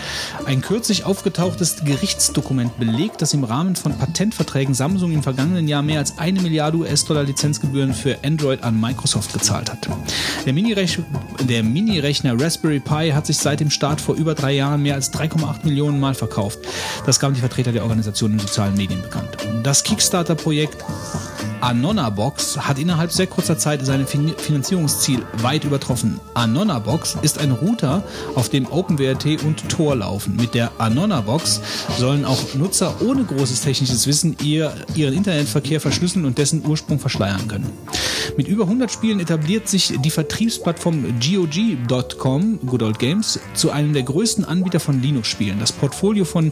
Ein 0.46 0.62
kürzlich 0.62 1.04
aufgetauchtes 1.04 1.84
Gerichtsdokument 1.84 2.80
belegt, 2.80 3.22
dass 3.22 3.34
im 3.34 3.44
Rahmen 3.44 3.76
von 3.76 3.98
Patentverträgen 3.98 4.74
Samsung 4.74 5.12
im 5.12 5.22
vergangenen 5.22 5.68
Jahr 5.68 5.84
mehr 5.84 6.00
als 6.00 6.18
eine 6.18 6.42
Milliarde 6.42 6.78
US-Dollar 6.78 7.24
Lizenzgebühren 7.24 7.94
für 7.94 8.18
Android 8.24 8.64
an 8.64 8.80
Microsoft 8.80 9.34
gezahlt 9.34 9.70
hat. 9.70 9.90
Der 10.46 10.54
Mini-Rech- 10.54 11.00
der 11.48 11.62
Mini-Rechner 11.64 12.40
Raspberry 12.40 12.80
Pi 12.80 13.12
hat 13.12 13.28
sich 13.28 13.38
seit 13.38 13.60
dem 13.60 13.70
Start 13.70 14.00
vor 14.00 14.16
über 14.16 14.34
drei 14.34 14.54
Jahren 14.54 14.82
mehr 14.82 14.96
als 14.96 15.14
3,8 15.14 15.66
Millionen 15.66 16.00
Mal 16.00 16.14
verkauft. 16.14 16.60
Das 17.06 17.20
gaben 17.20 17.34
die 17.34 17.42
Vertreter 17.42 17.72
der 17.72 17.84
Organisation 17.84 18.32
in 18.32 18.38
sozialen 18.58 18.76
Medien 18.76 19.04
bekannt. 19.04 19.38
Das 19.62 19.84
Kickstarter-Projekt 19.84 20.84
Anonabox 21.62 22.58
hat 22.58 22.80
innerhalb 22.80 23.12
sehr 23.12 23.28
kurzer 23.28 23.58
Zeit 23.58 23.86
sein 23.86 24.06
fin 24.06 24.34
Finanzierungsziel 24.38 25.22
weit 25.42 25.64
übertroffen. 25.64 26.20
Anonabox 26.34 27.18
ist 27.22 27.40
ein 27.40 27.52
Router, 27.52 28.04
auf 28.36 28.50
dem 28.50 28.68
OpenWRT 28.68 29.44
und 29.44 29.68
Tor 29.70 29.96
laufen. 29.96 30.36
Mit 30.36 30.54
der 30.54 30.72
Anonabox 30.78 31.62
sollen 31.98 32.26
auch 32.26 32.54
Nutzer 32.54 33.02
ohne 33.02 33.24
großes 33.24 33.62
technisches 33.62 34.08
Wissen 34.08 34.38
ihr, 34.44 34.74
ihren 34.96 35.14
Internetverkehr 35.14 35.82
verschlüsseln 35.82 36.26
und 36.26 36.38
dessen 36.38 36.66
Ursprung 36.66 37.00
verschleiern 37.00 37.48
können. 37.48 37.72
Mit 38.38 38.48
über 38.48 38.64
100 38.64 38.92
Spielen 38.92 39.20
etabliert 39.20 39.68
sich 39.68 39.94
die 40.00 40.12
Vertriebsplattform 40.12 41.06
GOG.com, 41.20 42.60
Good 42.66 42.84
Old 42.84 43.00
Games, 43.00 43.40
zu 43.56 43.72
einem 43.72 43.94
der 43.94 44.04
größten 44.04 44.46
Anbieter 44.46 44.80
von 44.80 45.02
Linux-Spielen. 45.02 45.60
Das 45.60 45.72
Portfolio 45.72 46.24
von 46.24 46.52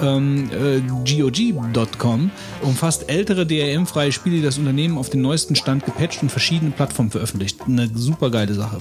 ähm, 0.00 0.50
äh, 0.50 0.80
GOG.com 0.80 2.30
umfasst 2.60 3.08
ältere 3.08 3.46
DRM-freie 3.46 4.12
Spiele, 4.12 4.41
die 4.42 4.46
das 4.46 4.58
Unternehmen 4.58 4.98
auf 4.98 5.08
den 5.08 5.22
neuesten 5.22 5.54
Stand 5.54 5.84
gepatcht 5.84 6.22
und 6.22 6.30
verschiedene 6.30 6.72
Plattformen 6.72 7.10
veröffentlicht. 7.10 7.60
Eine 7.66 7.88
super 7.94 8.30
geile 8.30 8.54
Sache. 8.54 8.78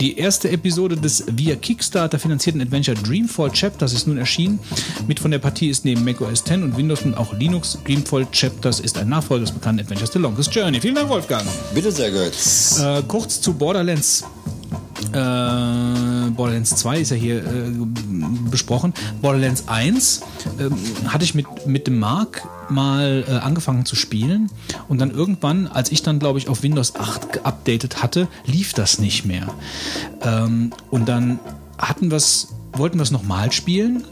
Die 0.00 0.16
erste 0.18 0.50
Episode 0.50 0.96
des 0.96 1.24
via 1.30 1.56
Kickstarter 1.56 2.18
finanzierten 2.18 2.60
Adventure 2.60 2.96
Dreamfall 2.96 3.50
Chapters 3.50 3.92
ist 3.92 4.06
nun 4.06 4.18
erschienen. 4.18 4.58
Mit 5.06 5.20
von 5.20 5.30
der 5.30 5.38
Partie 5.38 5.68
ist 5.68 5.84
neben 5.84 6.04
macOS 6.04 6.40
X 6.40 6.50
und 6.50 6.76
Windows 6.76 7.02
und 7.02 7.14
auch 7.16 7.32
Linux. 7.34 7.78
Dreamfall 7.86 8.26
Chapters 8.32 8.80
ist 8.80 8.98
ein 8.98 9.08
Nachfolger 9.08 9.44
des 9.44 9.52
bekannten 9.52 9.82
Adventures 9.82 10.12
The 10.12 10.18
Longest 10.18 10.54
Journey. 10.54 10.80
Vielen 10.80 10.94
Dank, 10.94 11.08
Wolfgang. 11.08 11.46
Bitte 11.74 11.92
sehr, 11.92 12.10
Götz. 12.10 12.80
Äh, 12.80 13.02
kurz 13.06 13.40
zu 13.40 13.52
Borderlands. 13.52 14.24
Äh, 15.12 16.30
Borderlands 16.30 16.76
2 16.76 17.00
ist 17.00 17.10
ja 17.10 17.16
hier 17.16 17.38
äh, 17.38 17.72
besprochen. 18.50 18.94
Borderlands 19.20 19.68
1 19.68 20.22
ähm, 20.58 20.74
hatte 21.08 21.24
ich 21.24 21.34
mit, 21.34 21.46
mit 21.66 21.86
dem 21.86 21.98
Mark 21.98 22.46
mal 22.70 23.24
äh, 23.28 23.32
angefangen 23.32 23.84
zu 23.84 23.96
spielen 23.96 24.50
und 24.88 25.00
dann 25.00 25.10
irgendwann, 25.10 25.66
als 25.66 25.92
ich 25.92 26.02
dann 26.02 26.18
glaube 26.18 26.38
ich 26.38 26.48
auf 26.48 26.62
Windows 26.62 26.96
8 26.96 27.32
geupdatet 27.32 28.02
hatte, 28.02 28.28
lief 28.46 28.72
das 28.72 28.98
nicht 28.98 29.24
mehr. 29.24 29.48
Ähm, 30.22 30.72
und 30.90 31.08
dann 31.08 31.38
hatten 31.78 32.10
wir's, 32.10 32.48
wollten 32.72 32.98
wir 32.98 33.02
es 33.02 33.10
nochmal 33.10 33.52
spielen 33.52 34.04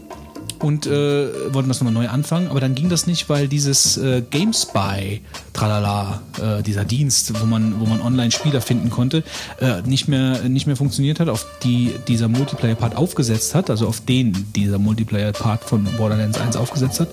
und 0.63 0.87
äh, 0.87 1.53
wollten 1.53 1.67
das 1.67 1.81
nochmal 1.81 1.93
neu 1.93 2.09
anfangen, 2.09 2.47
aber 2.47 2.61
dann 2.61 2.73
ging 2.73 2.89
das 2.89 3.05
nicht, 3.05 3.27
weil 3.27 3.49
dieses 3.49 3.97
äh, 3.97 4.23
GameSpy, 4.29 5.21
tralala, 5.51 6.21
äh, 6.41 6.63
dieser 6.63 6.85
Dienst, 6.85 7.39
wo 7.39 7.45
man, 7.45 7.81
wo 7.81 7.85
man 7.85 8.01
Online-Spieler 8.01 8.61
finden 8.61 8.89
konnte, 8.89 9.23
äh, 9.59 9.81
nicht 9.81 10.07
mehr 10.07 10.47
nicht 10.47 10.65
mehr 10.65 10.77
funktioniert 10.77 11.19
hat, 11.19 11.27
auf 11.27 11.45
die 11.63 11.93
dieser 12.07 12.29
Multiplayer-Part 12.29 12.95
aufgesetzt 12.95 13.55
hat, 13.55 13.69
also 13.69 13.87
auf 13.87 14.05
den 14.05 14.47
dieser 14.55 14.79
Multiplayer-Part 14.79 15.65
von 15.65 15.83
Borderlands 15.97 16.39
1 16.39 16.55
aufgesetzt 16.55 17.01
hat. 17.01 17.09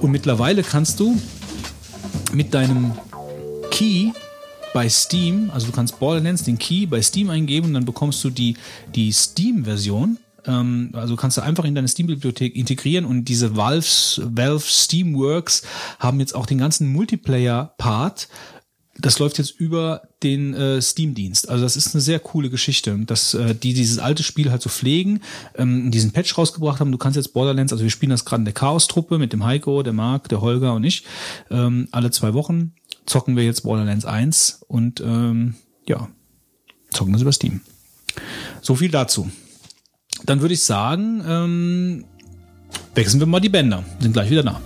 Und 0.00 0.10
mittlerweile 0.10 0.62
kannst 0.62 1.00
du 1.00 1.18
mit 2.32 2.52
deinem 2.52 2.92
Key 3.70 4.10
bei 4.74 4.88
Steam, 4.88 5.50
also 5.52 5.66
du 5.66 5.72
kannst 5.72 5.98
Borderlands, 5.98 6.44
den 6.44 6.58
Key 6.58 6.86
bei 6.86 7.00
Steam 7.00 7.30
eingeben 7.30 7.68
und 7.68 7.74
dann 7.74 7.84
bekommst 7.86 8.22
du 8.22 8.30
die, 8.30 8.56
die 8.94 9.12
Steam-Version. 9.12 10.18
Ähm, 10.46 10.90
also 10.94 11.16
kannst 11.16 11.36
du 11.36 11.42
einfach 11.42 11.64
in 11.64 11.74
deine 11.74 11.88
Steam-Bibliothek 11.88 12.56
integrieren 12.56 13.04
und 13.04 13.24
diese 13.24 13.56
Valve's, 13.56 14.20
Valve 14.24 14.64
Steamworks 14.66 15.62
haben 15.98 16.20
jetzt 16.20 16.34
auch 16.34 16.46
den 16.46 16.58
ganzen 16.58 16.92
Multiplayer-Part 16.92 18.28
das 18.98 19.18
läuft 19.18 19.38
jetzt 19.38 19.58
über 19.58 20.02
den 20.22 20.54
äh, 20.54 20.80
Steam-Dienst. 20.80 21.48
Also 21.48 21.64
das 21.64 21.76
ist 21.76 21.94
eine 21.94 22.02
sehr 22.02 22.20
coole 22.20 22.50
Geschichte, 22.50 22.96
dass 23.06 23.32
äh, 23.32 23.54
die 23.54 23.72
dieses 23.72 23.98
alte 23.98 24.22
Spiel 24.22 24.50
halt 24.50 24.60
so 24.60 24.68
pflegen, 24.68 25.22
ähm, 25.56 25.90
diesen 25.90 26.12
Patch 26.12 26.36
rausgebracht 26.36 26.78
haben. 26.78 26.92
Du 26.92 26.98
kannst 26.98 27.16
jetzt 27.16 27.32
Borderlands, 27.32 27.72
also 27.72 27.84
wir 27.84 27.90
spielen 27.90 28.10
das 28.10 28.24
gerade 28.24 28.42
in 28.42 28.44
der 28.44 28.54
Chaos-Truppe 28.54 29.18
mit 29.18 29.32
dem 29.32 29.44
Heiko, 29.44 29.82
der 29.82 29.94
Marc, 29.94 30.28
der 30.28 30.42
Holger 30.42 30.74
und 30.74 30.84
ich. 30.84 31.04
Ähm, 31.50 31.88
alle 31.90 32.10
zwei 32.10 32.34
Wochen 32.34 32.74
zocken 33.06 33.34
wir 33.34 33.44
jetzt 33.44 33.62
Borderlands 33.62 34.04
1 34.04 34.64
und 34.68 35.00
ähm, 35.00 35.54
ja, 35.88 36.08
zocken 36.90 37.14
das 37.14 37.22
über 37.22 37.32
Steam. 37.32 37.62
So 38.60 38.74
viel 38.74 38.90
dazu. 38.90 39.30
Dann 40.26 40.40
würde 40.40 40.54
ich 40.54 40.62
sagen, 40.62 41.22
ähm, 41.26 42.04
wechseln 42.94 43.20
wir 43.20 43.26
mal 43.26 43.40
die 43.40 43.48
Bänder. 43.48 43.84
Sind 44.00 44.12
gleich 44.12 44.30
wieder 44.30 44.42
da. 44.42 44.60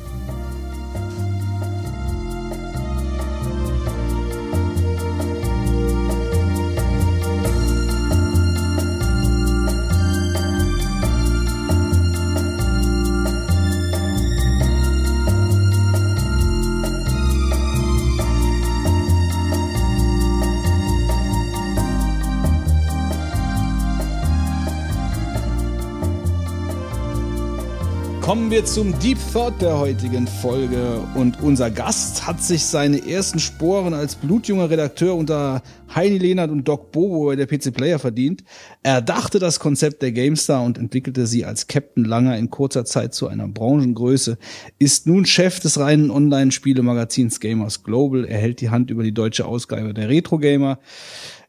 Kommen 28.47 28.59
wir 28.59 28.65
zum 28.65 28.97
Deep 29.01 29.19
Thought 29.33 29.61
der 29.61 29.77
heutigen 29.77 30.29
Folge. 30.29 31.01
Und 31.17 31.43
unser 31.43 31.69
Gast 31.69 32.29
hat 32.29 32.41
sich 32.41 32.65
seine 32.65 33.05
ersten 33.05 33.41
Sporen 33.41 33.93
als 33.93 34.15
blutjunger 34.15 34.71
Redakteur 34.71 35.17
unter 35.17 35.63
Heini 35.93 36.19
Lehnert 36.19 36.53
und 36.53 36.63
Doc 36.63 36.93
Bobo 36.93 37.27
bei 37.27 37.35
der 37.35 37.47
PC 37.47 37.75
Player 37.75 37.99
verdient. 37.99 38.45
Er 38.85 39.03
dachte 39.03 39.41
das 39.41 39.59
Konzept 39.59 40.01
der 40.01 40.13
GameStar 40.13 40.63
und 40.63 40.79
entwickelte 40.79 41.27
sie 41.27 41.45
als 41.45 41.67
Captain 41.67 42.05
Langer 42.05 42.39
in 42.39 42.49
kurzer 42.49 42.85
Zeit 42.85 43.15
zu 43.15 43.27
einer 43.27 43.49
Branchengröße. 43.49 44.39
Ist 44.79 45.09
nun 45.09 45.27
Chef 45.27 45.59
des 45.59 45.81
reinen 45.81 46.13
Online-Spielemagazins 46.13 47.41
Gamers 47.41 47.83
Global. 47.83 48.25
Er 48.27 48.39
hält 48.39 48.61
die 48.61 48.71
Hand 48.71 48.93
über 48.93 49.03
die 49.03 49.13
deutsche 49.13 49.45
Ausgabe 49.45 49.93
der 49.93 50.09
Retro 50.09 50.39
Gamer 50.39 50.79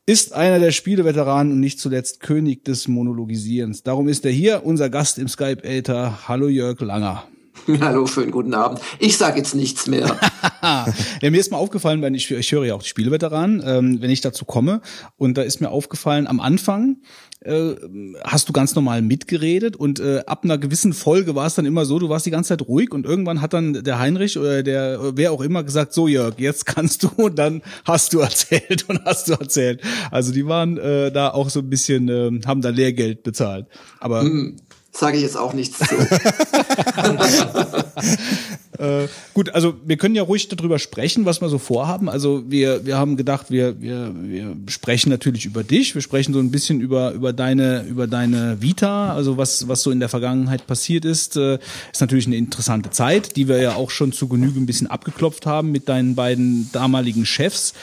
ist 0.07 0.33
einer 0.33 0.59
der 0.59 0.71
Spieleveteranen 0.71 1.51
und 1.51 1.59
nicht 1.59 1.81
zuletzt 1.81 2.21
König 2.21 2.63
des 2.63 2.87
Monologisierens. 2.87 3.83
Darum 3.83 4.07
ist 4.07 4.23
er 4.23 4.31
hier, 4.31 4.61
unser 4.63 4.89
Gast 4.89 5.19
im 5.19 5.27
Skype-Äther. 5.27 6.29
Hallo 6.29 6.47
Jörg 6.47 6.79
Langer. 6.79 7.25
Hallo, 7.81 8.07
schönen 8.07 8.31
guten 8.31 8.53
Abend. 8.53 8.79
Ich 8.99 9.17
sage 9.17 9.37
jetzt 9.37 9.53
nichts 9.53 9.85
mehr. 9.85 10.17
ja, 10.61 11.29
mir 11.29 11.37
ist 11.37 11.51
mal 11.51 11.57
aufgefallen, 11.57 12.01
wenn 12.01 12.15
ich, 12.15 12.31
ich 12.31 12.51
höre 12.53 12.63
ja 12.63 12.75
auch 12.75 12.83
die 12.83 12.87
Spieleveteranen, 12.87 13.61
ähm, 13.65 14.01
wenn 14.01 14.09
ich 14.09 14.21
dazu 14.21 14.45
komme, 14.45 14.79
und 15.17 15.37
da 15.37 15.41
ist 15.41 15.59
mir 15.59 15.71
aufgefallen, 15.71 16.25
am 16.25 16.39
Anfang 16.39 17.01
äh, 17.41 17.75
hast 18.23 18.49
du 18.49 18.53
ganz 18.53 18.75
normal 18.75 19.01
mitgeredet 19.01 19.75
und 19.75 19.99
äh, 19.99 20.23
ab 20.25 20.43
einer 20.43 20.57
gewissen 20.57 20.93
Folge 20.93 21.35
war 21.35 21.45
es 21.45 21.55
dann 21.55 21.65
immer 21.65 21.85
so, 21.85 21.99
du 21.99 22.09
warst 22.09 22.25
die 22.25 22.31
ganze 22.31 22.49
Zeit 22.49 22.67
ruhig 22.67 22.91
und 22.91 23.05
irgendwann 23.05 23.41
hat 23.41 23.53
dann 23.53 23.83
der 23.83 23.99
Heinrich 23.99 24.37
oder 24.37 24.63
der 24.63 24.99
wer 25.15 25.31
auch 25.31 25.41
immer 25.41 25.63
gesagt, 25.63 25.93
so 25.93 26.07
Jörg, 26.07 26.39
jetzt 26.39 26.65
kannst 26.65 27.03
du 27.03 27.09
und 27.15 27.37
dann 27.37 27.61
hast 27.85 28.13
du 28.13 28.19
erzählt 28.19 28.89
und 28.89 29.03
hast 29.05 29.29
du 29.29 29.33
erzählt. 29.33 29.81
Also 30.11 30.31
die 30.31 30.47
waren 30.47 30.77
äh, 30.77 31.11
da 31.11 31.29
auch 31.29 31.49
so 31.49 31.59
ein 31.59 31.69
bisschen, 31.69 32.09
äh, 32.09 32.39
haben 32.45 32.61
da 32.61 32.69
Lehrgeld 32.69 33.23
bezahlt. 33.23 33.67
Aber 33.99 34.21
hm 34.21 34.57
sage 34.97 35.17
ich 35.17 35.23
jetzt 35.23 35.37
auch 35.37 35.53
nichts 35.53 35.77
zu. 35.77 35.85
äh, 38.79 39.07
gut, 39.33 39.49
also 39.49 39.75
wir 39.85 39.97
können 39.97 40.15
ja 40.15 40.23
ruhig 40.23 40.47
darüber 40.47 40.79
sprechen, 40.79 41.25
was 41.25 41.41
wir 41.41 41.49
so 41.49 41.57
vorhaben. 41.57 42.09
Also 42.09 42.43
wir, 42.47 42.85
wir 42.85 42.97
haben 42.97 43.17
gedacht, 43.17 43.49
wir, 43.49 43.81
wir, 43.81 44.13
wir 44.15 44.55
sprechen 44.67 45.09
natürlich 45.09 45.45
über 45.45 45.63
dich, 45.63 45.95
wir 45.95 46.01
sprechen 46.01 46.33
so 46.33 46.39
ein 46.39 46.51
bisschen 46.51 46.81
über, 46.81 47.11
über 47.11 47.33
deine, 47.33 47.83
über 47.83 48.07
deine 48.07 48.61
Vita, 48.61 49.13
also 49.13 49.37
was, 49.37 49.67
was 49.67 49.81
so 49.81 49.91
in 49.91 49.99
der 49.99 50.09
Vergangenheit 50.09 50.67
passiert 50.67 51.05
ist. 51.05 51.37
Äh, 51.37 51.59
ist 51.91 52.01
natürlich 52.01 52.27
eine 52.27 52.37
interessante 52.37 52.89
Zeit, 52.89 53.35
die 53.35 53.47
wir 53.47 53.61
ja 53.61 53.75
auch 53.75 53.89
schon 53.89 54.11
zu 54.11 54.27
Genüge 54.27 54.59
ein 54.59 54.65
bisschen 54.65 54.87
abgeklopft 54.87 55.45
haben 55.45 55.71
mit 55.71 55.89
deinen 55.89 56.15
beiden 56.15 56.69
damaligen 56.71 57.25
Chefs. 57.25 57.73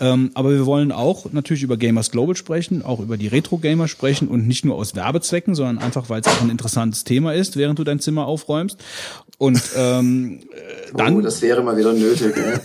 Ähm, 0.00 0.30
aber 0.34 0.50
wir 0.50 0.66
wollen 0.66 0.92
auch 0.92 1.30
natürlich 1.32 1.62
über 1.62 1.76
Gamers 1.76 2.10
Global 2.10 2.34
sprechen, 2.34 2.82
auch 2.82 3.00
über 3.00 3.18
die 3.18 3.28
Retro-Gamer 3.28 3.86
sprechen 3.86 4.28
und 4.28 4.46
nicht 4.46 4.64
nur 4.64 4.76
aus 4.76 4.94
Werbezwecken, 4.94 5.54
sondern 5.54 5.78
einfach, 5.78 6.08
weil 6.08 6.22
es 6.22 6.26
auch 6.26 6.40
ein 6.40 6.50
interessantes 6.50 7.04
Thema 7.04 7.34
ist, 7.34 7.56
während 7.56 7.78
du 7.78 7.84
dein 7.84 8.00
Zimmer 8.00 8.26
aufräumst. 8.26 8.78
Und 9.36 9.60
ähm, 9.76 10.40
dann. 10.96 11.16
Oh, 11.16 11.20
das 11.20 11.42
wäre 11.42 11.62
mal 11.62 11.76
wieder 11.76 11.92
nötig. 11.92 12.34
Ne? 12.34 12.60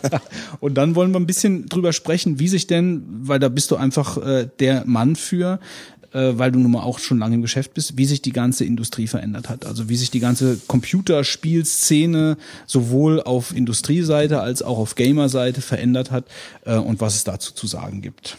und 0.60 0.74
dann 0.74 0.94
wollen 0.94 1.12
wir 1.12 1.20
ein 1.20 1.26
bisschen 1.26 1.66
drüber 1.66 1.92
sprechen, 1.92 2.38
wie 2.38 2.48
sich 2.48 2.66
denn, 2.66 3.04
weil 3.22 3.38
da 3.40 3.48
bist 3.48 3.70
du 3.70 3.76
einfach 3.76 4.16
äh, 4.18 4.48
der 4.60 4.84
Mann 4.86 5.16
für, 5.16 5.58
äh, 6.16 6.38
weil 6.38 6.50
du 6.50 6.58
nun 6.58 6.72
mal 6.72 6.82
auch 6.82 6.98
schon 6.98 7.18
lange 7.18 7.34
im 7.34 7.42
Geschäft 7.42 7.74
bist, 7.74 7.98
wie 7.98 8.06
sich 8.06 8.22
die 8.22 8.32
ganze 8.32 8.64
Industrie 8.64 9.06
verändert 9.06 9.50
hat. 9.50 9.66
Also 9.66 9.90
wie 9.90 9.96
sich 9.96 10.10
die 10.10 10.20
ganze 10.20 10.56
Computerspielszene 10.66 12.38
sowohl 12.66 13.22
auf 13.22 13.54
Industrieseite 13.54 14.40
als 14.40 14.62
auch 14.62 14.78
auf 14.78 14.94
Gamerseite 14.94 15.60
verändert 15.60 16.10
hat 16.10 16.24
äh, 16.64 16.76
und 16.76 17.00
was 17.00 17.16
es 17.16 17.24
dazu 17.24 17.52
zu 17.52 17.66
sagen 17.66 18.00
gibt. 18.00 18.38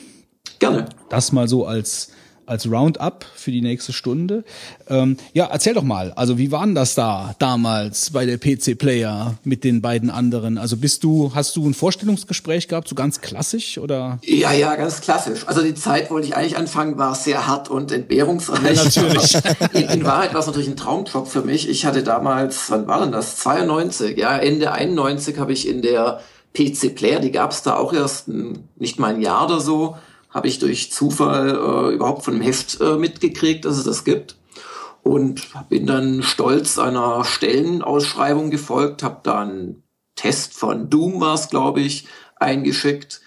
Gerne. 0.58 0.90
Das 1.10 1.32
mal 1.32 1.48
so 1.48 1.68
als 1.68 2.10
als 2.48 2.70
Roundup 2.70 3.26
für 3.36 3.52
die 3.52 3.62
nächste 3.62 3.94
Stunde. 3.94 4.44
Ähm, 4.90 5.18
ja, 5.34 5.46
erzähl 5.52 5.74
doch 5.74 5.84
mal, 5.84 6.12
also 6.14 6.38
wie 6.38 6.52
war 6.52 6.66
denn 6.66 6.76
das 6.76 6.96
da 6.96 7.36
damals 7.40 8.12
bei 8.12 8.26
der 8.26 8.38
PC 8.38 8.78
Player 8.78 9.36
mit 9.44 9.64
den 9.64 9.82
beiden 9.82 10.10
anderen? 10.10 10.58
Also 10.58 10.78
bist 10.78 11.04
du, 11.04 11.32
hast 11.36 11.56
du 11.56 11.68
ein 11.68 11.74
Vorstellungsgespräch 11.74 12.68
gehabt, 12.68 12.88
so 12.88 12.96
ganz 12.96 13.22
klassisch 13.22 13.78
oder? 13.78 14.20
Ja, 14.24 14.54
ja, 14.54 14.76
ganz 14.76 15.02
klassisch. 15.02 15.48
Also 15.48 15.62
die 15.62 15.76
Zeit, 15.76 16.10
wollte 16.10 16.28
ich 16.28 16.36
eigentlich 16.36 16.58
anfangen, 16.58 16.98
war 16.98 17.16
sehr 17.16 17.48
hart 17.48 17.70
und 17.70 17.92
entbehrungsreich. 17.92 18.78
Ja, 18.78 18.84
natürlich. 18.84 19.36
in, 19.74 19.90
in, 19.90 20.06
Wahrheit 20.06 20.34
war 20.34 20.40
es 20.40 20.48
natürlich 20.48 20.70
ein 20.70 20.78
Traumjob 20.78 21.28
für 21.28 21.42
mich. 21.42 21.70
Ich 21.70 21.86
hatte 21.86 22.04
damals, 22.04 22.72
wann 22.72 22.88
war 22.88 23.02
denn 23.02 23.12
das? 23.12 23.38
92, 23.38 24.18
ja, 24.18 24.38
Ende 24.38 24.72
91 24.72 25.38
habe 25.38 25.52
ich 25.52 25.68
in 25.68 25.82
der 25.82 26.22
PC 26.54 26.96
Player, 26.96 27.20
die 27.20 27.32
gab 27.32 27.52
es 27.52 27.62
da 27.62 27.76
auch 27.76 27.94
erst 27.94 28.28
ein, 28.28 28.68
nicht 28.78 29.00
mal 29.00 29.14
ein 29.14 29.22
Jahr 29.22 29.46
oder 29.46 29.60
so, 29.60 29.98
habe 30.38 30.48
ich 30.48 30.60
durch 30.60 30.92
Zufall 30.92 31.50
äh, 31.50 31.96
überhaupt 31.96 32.24
von 32.24 32.36
dem 32.36 32.44
Heft 32.44 32.80
äh, 32.80 32.96
mitgekriegt, 32.96 33.66
dass 33.66 33.78
es 33.78 33.84
das 33.84 34.04
gibt. 34.04 34.38
Und 35.02 35.48
bin 35.70 35.88
dann 35.88 36.22
stolz 36.22 36.78
einer 36.78 37.26
Stellenausschreibung 37.26 38.52
gefolgt, 38.52 39.02
habe 39.02 39.22
dann 39.24 39.82
Test 40.16 40.54
von 40.54 40.92
Doom 40.92 41.20
war 41.20 41.34
es, 41.34 41.50
glaube 41.50 41.82
ich, 41.82 42.08
eingeschickt, 42.36 43.22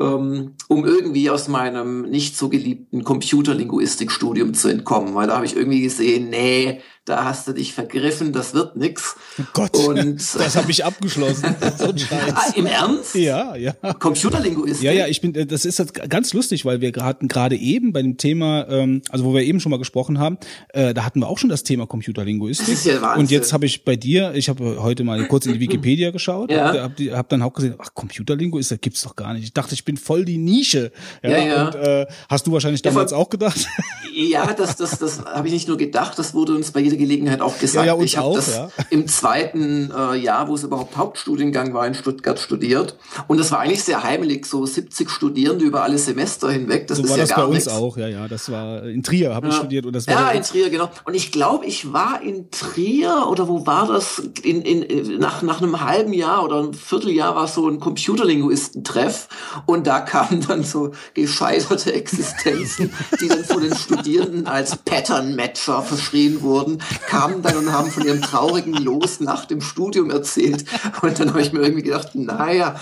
ähm, 0.00 0.54
um 0.68 0.86
irgendwie 0.86 1.28
aus 1.28 1.48
meinem 1.48 2.08
nicht 2.08 2.36
so 2.36 2.48
geliebten 2.48 3.04
Computerlinguistikstudium 3.04 4.54
zu 4.54 4.68
entkommen, 4.68 5.14
weil 5.14 5.26
da 5.26 5.36
habe 5.36 5.46
ich 5.46 5.56
irgendwie 5.56 5.82
gesehen, 5.82 6.30
nee, 6.30 6.80
da 7.04 7.24
hast 7.24 7.46
du 7.46 7.52
dich 7.52 7.74
vergriffen, 7.74 8.32
das 8.32 8.54
wird 8.54 8.76
nix. 8.76 9.16
Oh 9.38 9.42
Gott, 9.52 9.76
und 9.76 10.16
das 10.38 10.56
habe 10.56 10.70
ich 10.70 10.84
abgeschlossen. 10.84 11.54
so. 11.78 11.92
Ah, 12.10 12.52
Im 12.54 12.64
Ernst? 12.64 13.14
Ja, 13.14 13.54
ja. 13.56 13.72
Computerlinguistik? 13.72 14.82
Ja, 14.82 14.92
ja, 14.92 15.06
ich 15.06 15.20
bin, 15.20 15.34
äh, 15.34 15.44
das 15.44 15.66
ist 15.66 15.78
jetzt 15.78 15.92
ganz 16.08 16.32
lustig, 16.32 16.64
weil 16.64 16.80
wir 16.80 16.92
hatten 17.00 17.28
gerade 17.28 17.56
eben 17.56 17.92
bei 17.92 18.00
dem 18.00 18.16
Thema, 18.16 18.66
ähm, 18.70 19.02
also 19.10 19.26
wo 19.26 19.34
wir 19.34 19.42
eben 19.42 19.60
schon 19.60 19.70
mal 19.70 19.78
gesprochen 19.78 20.18
haben, 20.18 20.38
äh, 20.72 20.94
da 20.94 21.04
hatten 21.04 21.20
wir 21.20 21.28
auch 21.28 21.36
schon 21.36 21.50
das 21.50 21.62
Thema 21.62 21.86
Computerlinguistik. 21.86 22.68
Das 22.68 22.74
ist 22.74 22.86
ja 22.86 23.02
Wahnsinn. 23.02 23.20
Und 23.20 23.30
jetzt 23.30 23.52
habe 23.52 23.66
ich 23.66 23.84
bei 23.84 23.96
dir, 23.96 24.32
ich 24.34 24.48
habe 24.48 24.82
heute 24.82 25.04
mal 25.04 25.26
kurz 25.28 25.44
in 25.44 25.52
die 25.52 25.60
Wikipedia 25.60 26.10
geschaut, 26.10 26.50
ja. 26.50 26.68
habe 26.68 26.82
hab, 26.82 26.98
hab 26.98 27.28
dann 27.28 27.42
auch 27.42 27.52
gesehen, 27.52 27.74
ach, 27.78 27.92
Computerlinguistik 27.92 28.80
gibt's 28.80 29.02
doch 29.02 29.14
gar 29.14 29.34
nicht. 29.34 29.44
Ich 29.44 29.52
dachte, 29.52 29.74
ich 29.74 29.84
bin 29.84 29.98
voll 29.98 30.24
die 30.24 30.38
Nische. 30.38 30.90
Ja, 31.22 31.30
ja. 31.30 31.38
ja. 31.44 31.66
Und, 31.66 31.74
äh, 31.74 32.06
hast 32.30 32.46
du 32.46 32.52
wahrscheinlich 32.52 32.80
damals 32.80 33.10
ja, 33.10 33.18
auch 33.18 33.28
gedacht? 33.28 33.66
Ja, 34.14 34.54
das, 34.54 34.76
das, 34.76 34.98
das 34.98 35.24
habe 35.24 35.48
ich 35.48 35.52
nicht 35.52 35.68
nur 35.68 35.76
gedacht, 35.76 36.18
das 36.18 36.32
wurde 36.32 36.54
uns 36.54 36.70
bei 36.70 36.80
jeder 36.94 37.04
Gelegenheit 37.04 37.40
auch 37.40 37.58
gesagt. 37.58 37.86
Ja, 37.86 37.96
ja, 37.96 38.02
ich 38.02 38.16
habe 38.16 38.34
das 38.34 38.54
ja. 38.54 38.68
im 38.90 39.06
zweiten 39.06 39.90
äh, 39.90 40.16
Jahr, 40.16 40.48
wo 40.48 40.54
es 40.54 40.62
überhaupt 40.62 40.96
Hauptstudiengang 40.96 41.74
war, 41.74 41.86
in 41.86 41.94
Stuttgart 41.94 42.38
studiert. 42.38 42.96
Und 43.28 43.38
das 43.38 43.50
war 43.52 43.60
eigentlich 43.60 43.82
sehr 43.82 44.02
heimelig, 44.02 44.46
so 44.46 44.64
70 44.64 45.10
Studierende 45.10 45.64
über 45.64 45.82
alle 45.82 45.98
Semester 45.98 46.50
hinweg. 46.50 46.86
Das 46.86 46.98
so 46.98 47.04
ist 47.04 47.10
war 47.10 47.16
ja 47.16 47.22
das 47.24 47.30
gar 47.30 47.38
bei 47.38 47.44
uns 47.46 47.54
nichts. 47.66 47.68
auch, 47.68 47.96
ja, 47.96 48.08
ja. 48.08 48.28
Das 48.28 48.50
war 48.50 48.84
in 48.84 49.02
Trier, 49.02 49.34
habe 49.34 49.48
ich 49.48 49.54
studiert. 49.54 49.86
Und 49.86 49.94
das 49.94 50.06
war 50.06 50.14
ja, 50.14 50.30
in 50.30 50.42
Trier, 50.42 50.70
genau. 50.70 50.90
Und 51.04 51.14
ich 51.14 51.32
glaube, 51.32 51.66
ich 51.66 51.92
war 51.92 52.22
in 52.22 52.50
Trier 52.50 53.26
oder 53.28 53.48
wo 53.48 53.66
war 53.66 53.86
das? 53.86 54.22
In, 54.42 54.62
in, 54.62 55.18
nach, 55.18 55.42
nach 55.42 55.60
einem 55.60 55.80
halben 55.80 56.12
Jahr 56.12 56.44
oder 56.44 56.58
einem 56.58 56.74
Vierteljahr 56.74 57.34
war 57.34 57.48
so 57.48 57.68
ein 57.68 57.80
Computerlinguistentreff. 57.80 59.28
Und 59.66 59.86
da 59.86 60.00
kamen 60.00 60.44
dann 60.46 60.64
so 60.64 60.92
gescheiterte 61.14 61.92
Existenzen, 61.92 62.92
die 63.20 63.28
dann 63.28 63.44
von 63.44 63.62
den 63.62 63.74
Studierenden 63.74 64.46
als 64.46 64.76
Pattern-Matcher 64.76 65.82
verschrien 65.82 66.42
wurden. 66.42 66.78
Kamen 67.06 67.42
dann 67.42 67.56
und 67.56 67.72
haben 67.72 67.90
von 67.90 68.04
ihrem 68.04 68.22
traurigen 68.22 68.74
Los 68.74 69.20
nach 69.20 69.44
dem 69.44 69.60
Studium 69.60 70.10
erzählt. 70.10 70.64
Und 71.02 71.18
dann 71.18 71.30
habe 71.30 71.42
ich 71.42 71.52
mir 71.52 71.60
irgendwie 71.60 71.82
gedacht, 71.82 72.14
naja, 72.14 72.76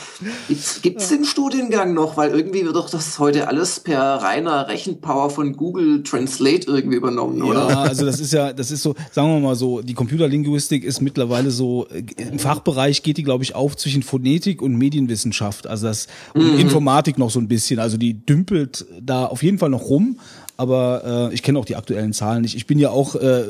gibt's, 0.82 1.04
es 1.04 1.08
den 1.08 1.24
Studiengang 1.24 1.94
noch? 1.94 2.16
Weil 2.16 2.30
irgendwie 2.30 2.64
wird 2.64 2.76
doch 2.76 2.90
das 2.90 3.18
heute 3.18 3.48
alles 3.48 3.80
per 3.80 4.00
reiner 4.00 4.68
Rechenpower 4.68 5.30
von 5.30 5.56
Google 5.56 6.02
Translate 6.02 6.66
irgendwie 6.66 6.96
übernommen, 6.96 7.42
oder? 7.42 7.68
Ja, 7.68 7.80
also 7.82 8.06
das 8.06 8.20
ist 8.20 8.32
ja, 8.32 8.52
das 8.52 8.70
ist 8.70 8.82
so, 8.82 8.94
sagen 9.10 9.28
wir 9.28 9.40
mal 9.40 9.56
so, 9.56 9.82
die 9.82 9.94
Computerlinguistik 9.94 10.84
ist 10.84 11.00
mittlerweile 11.00 11.50
so, 11.50 11.86
äh, 11.88 12.02
im 12.16 12.38
Fachbereich 12.38 13.02
geht 13.02 13.16
die, 13.16 13.22
glaube 13.22 13.44
ich, 13.44 13.54
auf 13.54 13.76
zwischen 13.76 14.02
Phonetik 14.02 14.62
und 14.62 14.76
Medienwissenschaft. 14.76 15.66
Also 15.66 15.86
das, 15.86 16.06
und 16.34 16.54
mhm. 16.54 16.58
Informatik 16.58 17.18
noch 17.18 17.30
so 17.30 17.40
ein 17.40 17.48
bisschen. 17.48 17.78
Also 17.78 17.96
die 17.96 18.14
dümpelt 18.14 18.86
da 19.00 19.26
auf 19.26 19.42
jeden 19.42 19.58
Fall 19.58 19.70
noch 19.70 19.82
rum 19.82 20.18
aber 20.56 21.30
äh, 21.30 21.34
ich 21.34 21.42
kenne 21.42 21.58
auch 21.58 21.64
die 21.64 21.76
aktuellen 21.76 22.12
Zahlen 22.12 22.42
nicht. 22.42 22.54
Ich 22.54 22.66
bin 22.66 22.78
ja 22.78 22.90
auch, 22.90 23.14
äh, 23.14 23.44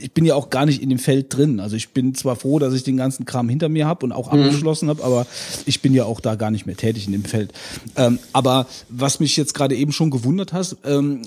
ich 0.00 0.12
bin 0.12 0.24
ja 0.24 0.34
auch 0.34 0.50
gar 0.50 0.66
nicht 0.66 0.82
in 0.82 0.88
dem 0.88 0.98
Feld 0.98 1.36
drin. 1.36 1.60
Also 1.60 1.76
ich 1.76 1.90
bin 1.90 2.14
zwar 2.14 2.36
froh, 2.36 2.58
dass 2.58 2.74
ich 2.74 2.82
den 2.82 2.96
ganzen 2.96 3.24
Kram 3.24 3.48
hinter 3.48 3.68
mir 3.68 3.86
habe 3.86 4.06
und 4.06 4.12
auch 4.12 4.32
mhm. 4.32 4.42
abgeschlossen 4.42 4.88
habe, 4.88 5.04
aber 5.04 5.26
ich 5.66 5.82
bin 5.82 5.94
ja 5.94 6.04
auch 6.04 6.20
da 6.20 6.36
gar 6.36 6.50
nicht 6.50 6.66
mehr 6.66 6.76
tätig 6.76 7.06
in 7.06 7.12
dem 7.12 7.24
Feld. 7.24 7.52
Ähm, 7.96 8.18
aber 8.32 8.66
was 8.88 9.20
mich 9.20 9.36
jetzt 9.36 9.54
gerade 9.54 9.76
eben 9.76 9.92
schon 9.92 10.10
gewundert 10.10 10.52
hast, 10.52 10.76
ähm, 10.84 11.22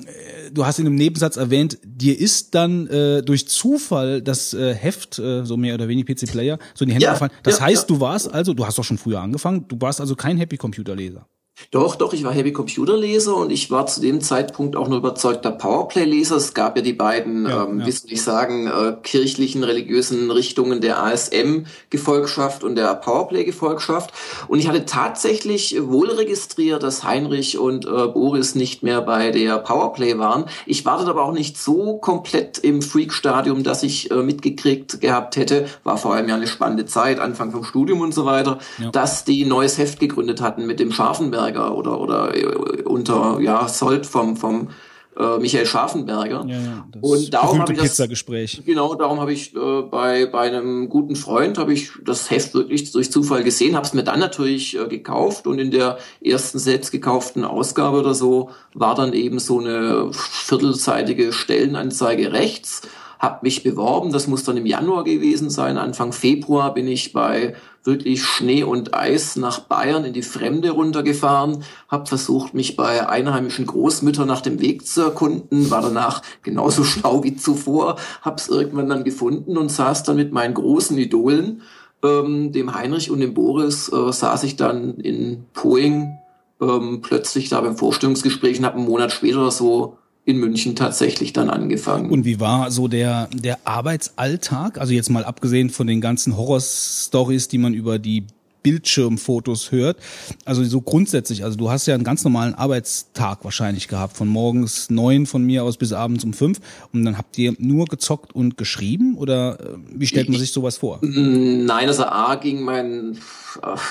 du 0.54 0.66
hast 0.66 0.80
in 0.80 0.86
einem 0.86 0.96
Nebensatz 0.96 1.38
erwähnt, 1.38 1.78
dir 1.84 2.20
ist 2.20 2.56
dann 2.56 2.88
äh, 2.88 3.22
durch 3.22 3.48
Zufall 3.48 4.22
das 4.22 4.54
äh, 4.54 4.74
Heft, 4.74 5.20
äh, 5.20 5.46
so 5.46 5.58
mehr 5.58 5.76
oder 5.76 5.88
weniger 5.88 6.14
PC 6.14 6.32
Player, 6.32 6.60
so 6.74 6.84
in 6.84 6.90
die 6.90 6.94
Hände 6.96 7.06
ja, 7.06 7.14
gefallen. 7.14 7.32
Das 7.44 7.60
ja, 7.60 7.66
heißt, 7.66 7.90
ja. 7.90 7.96
du 7.96 8.00
warst 8.00 8.34
also, 8.34 8.54
du 8.54 8.66
hast 8.66 8.78
doch 8.78 8.84
schon 8.84 8.98
früher 8.98 9.22
angefangen, 9.22 9.66
du 9.68 9.80
warst 9.80 10.02
also 10.02 10.16
kein 10.16 10.38
Happy 10.38 10.58
Computer 10.58 10.96
Leser. 10.96 11.28
Doch, 11.70 11.96
doch, 11.96 12.14
ich 12.14 12.24
war 12.24 12.34
Heavy 12.34 12.52
Computer 12.52 12.98
Leser 12.98 13.36
und 13.36 13.52
ich 13.52 13.70
war 13.70 13.86
zu 13.86 14.02
dem 14.02 14.22
Zeitpunkt 14.22 14.76
auch 14.76 14.88
nur 14.88 14.98
überzeugter 14.98 15.52
Powerplay 15.52 16.04
Leser. 16.04 16.38
Es 16.38 16.56
gab 16.56 16.76
ja 16.76 16.82
die 16.82 16.94
beiden, 16.94 17.46
ja, 17.46 17.64
ähm, 17.64 17.80
ja. 17.80 17.86
wie 17.86 17.92
soll 17.92 18.12
ich 18.12 18.24
sagen, 18.24 18.68
äh, 18.68 18.96
kirchlichen, 19.04 19.64
religiösen 19.64 20.32
Richtungen 20.32 20.82
der 20.82 21.04
ASM-Gefolgschaft 21.04 22.64
und 22.64 22.76
der 22.76 22.96
Powerplay-Gefolgschaft. 22.96 24.12
Und 24.48 24.60
ich 24.60 24.68
hatte 24.68 24.86
tatsächlich 24.86 25.78
wohl 25.80 26.10
registriert, 26.10 26.82
dass 26.82 27.04
Heinrich 27.04 27.60
und 27.60 27.86
äh, 27.86 28.08
Boris 28.08 28.56
nicht 28.56 28.82
mehr 28.82 29.02
bei 29.02 29.30
der 29.30 29.60
Powerplay 29.60 30.18
waren. 30.18 30.46
Ich 30.66 30.86
war 30.86 30.98
dort 30.98 31.10
aber 31.10 31.24
auch 31.24 31.34
nicht 31.34 31.58
so 31.58 31.98
komplett 31.98 32.58
im 32.58 32.82
Freak-Stadium, 32.82 33.64
dass 33.64 33.84
ich 33.84 34.10
äh, 34.10 34.24
mitgekriegt 34.24 35.02
gehabt 35.02 35.38
hätte, 35.38 35.68
war 35.84 35.98
vor 35.98 36.16
allem 36.16 36.30
ja 36.30 36.36
eine 36.36 36.48
spannende 36.48 36.86
Zeit, 36.86 37.20
Anfang 37.20 37.52
vom 37.52 37.64
Studium 37.64 38.02
und 38.02 38.14
so 38.14 38.26
weiter, 38.26 38.58
ja. 38.80 38.90
dass 38.90 39.24
die 39.24 39.46
neues 39.46 39.78
Heft 39.78 40.00
gegründet 40.00 40.42
hatten 40.42 40.66
mit 40.66 40.80
dem 40.80 40.92
Scharfenberg 40.92 41.43
Scharfenberger 41.44 41.76
oder, 41.76 42.00
oder 42.00 42.36
äh, 42.36 42.82
unter 42.84 43.40
ja, 43.42 43.68
Sold 43.68 44.06
vom, 44.06 44.38
vom 44.38 44.70
äh, 45.18 45.38
Michael 45.38 45.66
Scharfenberger. 45.66 46.46
Ja, 46.48 46.56
ja, 46.56 46.88
und 47.02 47.34
darum 47.34 47.60
habe 47.60 47.74
ich 47.74 47.80
das 47.80 47.90
Pizzagespräch. 47.90 48.64
genau 48.66 48.96
darum 48.96 49.20
habe 49.20 49.34
ich 49.34 49.56
äh, 49.56 49.82
bei 49.84 50.26
bei 50.26 50.42
einem 50.42 50.90
guten 50.90 51.16
Freund 51.16 51.58
habe 51.58 51.74
ich 51.74 51.92
das 52.04 52.32
Heft 52.32 52.54
wirklich 52.54 52.92
durch 52.92 53.12
Zufall 53.12 53.44
gesehen, 53.44 53.76
habe 53.76 53.86
es 53.86 53.94
mir 53.94 54.04
dann 54.04 54.20
natürlich 54.20 54.78
äh, 54.78 54.88
gekauft 54.88 55.46
und 55.46 55.60
in 55.60 55.72
der 55.72 55.98
ersten 56.24 56.60
selbst 56.60 56.92
gekauften 56.92 57.46
Ausgabe 57.46 58.00
oder 58.00 58.14
so 58.16 58.50
war 58.74 58.96
dann 58.96 59.14
eben 59.14 59.40
so 59.40 59.60
eine 59.60 60.10
viertelseitige 60.12 61.32
Stellenanzeige 61.32 62.34
rechts 62.34 62.82
habe 63.20 63.40
mich 63.44 63.64
beworben, 63.64 64.12
das 64.12 64.28
muss 64.28 64.44
dann 64.44 64.58
im 64.58 64.66
Januar 64.66 65.06
gewesen 65.06 65.50
sein. 65.50 65.78
Anfang 65.78 66.12
Februar 66.12 66.74
bin 66.74 66.90
ich 66.90 67.14
bei 67.14 67.56
wirklich 67.84 68.24
Schnee 68.24 68.64
und 68.64 68.94
Eis 68.94 69.36
nach 69.36 69.62
Bayern 69.62 70.06
in 70.06 70.14
die 70.14 70.22
Fremde 70.22 70.72
runtergefahren, 70.72 71.64
habe 71.90 72.06
versucht, 72.06 72.54
mich 72.54 72.76
bei 72.76 73.08
einheimischen 73.08 73.66
Großmüttern 73.66 74.28
nach 74.28 74.42
dem 74.42 74.62
Weg 74.62 74.88
zu 74.88 75.02
erkunden, 75.02 75.70
war 75.70 75.82
danach 75.82 76.22
genauso 76.44 76.84
schlau 76.84 77.24
wie 77.24 77.36
zuvor, 77.36 77.98
habe 78.22 78.38
es 78.38 78.48
irgendwann 78.48 78.90
dann 78.90 79.04
gefunden 79.04 79.58
und 79.58 79.70
saß 79.70 80.04
dann 80.04 80.16
mit 80.16 80.32
meinen 80.32 80.54
großen 80.54 80.98
Idolen, 80.98 81.62
ähm, 82.04 82.52
dem 82.52 82.74
Heinrich 82.74 83.12
und 83.12 83.20
dem 83.20 83.34
Boris, 83.34 83.92
äh, 83.92 84.12
saß 84.12 84.44
ich 84.44 84.56
dann 84.56 84.96
in 84.96 85.46
Poing 85.54 86.18
ähm, 86.62 87.02
plötzlich 87.02 87.50
da 87.50 87.62
beim 87.62 87.78
Vorstellungsgespräch 87.78 88.60
und 88.60 88.66
habe 88.66 88.78
einen 88.78 88.88
Monat 88.88 89.12
später 89.12 89.52
so 89.52 89.98
in 90.26 90.38
München 90.38 90.76
tatsächlich 90.76 91.34
dann 91.34 91.50
angefangen. 91.50 92.10
Und 92.10 92.24
wie 92.24 92.40
war 92.40 92.72
so 92.72 92.88
der, 92.88 93.30
der 93.34 93.60
Arbeitsalltag? 93.66 94.80
Also 94.80 94.94
jetzt 94.94 95.10
mal 95.10 95.26
abgesehen 95.26 95.70
von 95.70 95.88
den 95.88 96.00
ganzen 96.00 96.38
Horrorstories, 96.38 97.50
die 97.50 97.58
man 97.58 97.74
über 97.74 98.00
die 98.00 98.26
Bildschirmfotos 98.64 99.72
hört. 99.72 99.98
Also 100.46 100.64
so 100.64 100.80
grundsätzlich, 100.80 101.44
also 101.44 101.58
du 101.58 101.70
hast 101.70 101.86
ja 101.86 101.94
einen 101.94 102.06
ganz 102.06 102.24
normalen 102.24 102.56
Arbeitstag 102.56 103.44
wahrscheinlich 103.44 103.90
gehabt, 103.90 104.16
von 104.16 104.30
morgens 104.30 104.90
neun 104.90 105.26
von 105.26 105.44
mir 105.44 105.66
aus 105.66 105.76
bis 105.76 105.92
abends 105.92 106.24
um 106.24 106.32
fünf. 106.32 106.60
Und 106.94 107.04
dann 107.04 107.18
habt 107.18 107.38
ihr 107.38 107.54
nur 107.60 107.86
gezockt 107.86 108.34
und 108.34 108.58
geschrieben 108.58 109.18
oder 109.18 109.60
äh, 109.60 109.78
wie 109.94 110.08
stellt 110.08 110.30
man 110.30 110.40
sich 110.40 110.54
sowas 110.54 110.78
vor? 110.78 111.00
Nein, 111.02 111.88
also 111.88 112.06
A 112.06 112.36
ging 112.36 112.62
mein, 112.62 113.18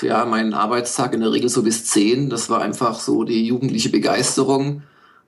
ja, 0.01 0.25
mein 0.25 0.55
Arbeitstag 0.55 1.13
in 1.13 1.21
der 1.21 1.31
Regel 1.31 1.49
so 1.49 1.61
bis 1.61 1.85
zehn. 1.85 2.31
Das 2.31 2.49
war 2.49 2.61
einfach 2.61 2.99
so 2.99 3.23
die 3.23 3.45
jugendliche 3.45 3.89
Begeisterung 3.89 4.81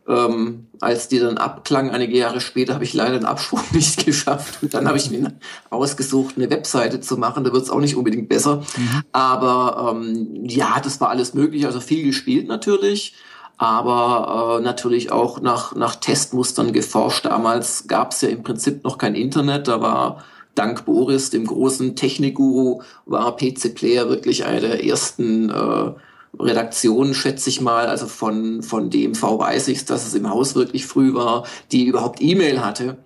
ähm, 0.08 0.68
als 0.82 1.08
die 1.08 1.20
dann 1.20 1.38
abklang, 1.38 1.90
einige 1.90 2.18
Jahre 2.18 2.40
später, 2.40 2.76
habe 2.76 2.84
ich 2.84 2.94
leider 2.94 3.18
den 3.18 3.26
Absprung 3.26 3.62
nicht 3.72 4.06
geschafft. 4.06 4.60
Und 4.62 4.74
dann 4.74 4.88
habe 4.88 4.98
ich 4.98 5.10
mir 5.10 5.34
ausgesucht, 5.70 6.36
eine 6.38 6.50
Webseite 6.50 7.02
zu 7.02 7.18
machen. 7.18 7.44
Da 7.44 7.54
wird 7.54 7.64
es 7.64 7.70
auch 7.70 7.80
nicht 7.80 7.96
unbedingt 7.96 8.30
besser. 8.30 8.58
Mhm. 8.78 9.04
Aber 9.12 9.96
ähm, 9.96 10.46
ja, 10.46 10.80
das 10.84 11.02
war 11.02 11.10
alles 11.10 11.34
möglich. 11.34 11.66
Also 11.66 11.80
viel 11.80 12.06
gespielt 12.06 12.48
natürlich. 12.48 13.16
Aber 13.58 14.60
äh, 14.60 14.64
natürlich 14.64 15.12
auch 15.12 15.42
nach, 15.42 15.76
nach 15.76 15.96
Testmustern 15.96 16.74
geforscht. 16.74 17.26
Damals 17.26 17.88
gab 17.88 18.12
es 18.12 18.22
ja 18.22 18.30
im 18.30 18.44
Prinzip 18.44 18.84
noch 18.84 18.98
kein 18.98 19.16
Internet. 19.16 19.68
Da 19.68 19.82
war 19.82 20.24
dank 20.56 20.86
Boris, 20.86 21.30
dem 21.30 21.46
großen 21.46 21.96
Technikguru, 21.96 22.82
war 23.06 23.36
PC 23.36 23.74
Player 23.74 24.10
wirklich 24.10 24.46
eine 24.46 24.62
der 24.62 24.86
ersten 24.86 25.50
äh, 25.50 25.92
Redaktion, 26.40 27.14
schätze 27.14 27.50
ich 27.50 27.62
mal, 27.62 27.88
also 27.88 28.08
von, 28.08 28.64
von 28.64 28.90
DMV 28.90 29.22
weiß 29.22 29.68
ich 29.70 29.86
dass 29.86 30.06
es 30.06 30.14
im 30.14 30.30
Haus 30.30 30.56
wirklich 30.56 30.86
früh 30.86 31.14
war, 31.14 31.46
die 31.72 31.86
überhaupt 31.86 32.22
E-Mail 32.22 32.64
hatte 32.64 32.98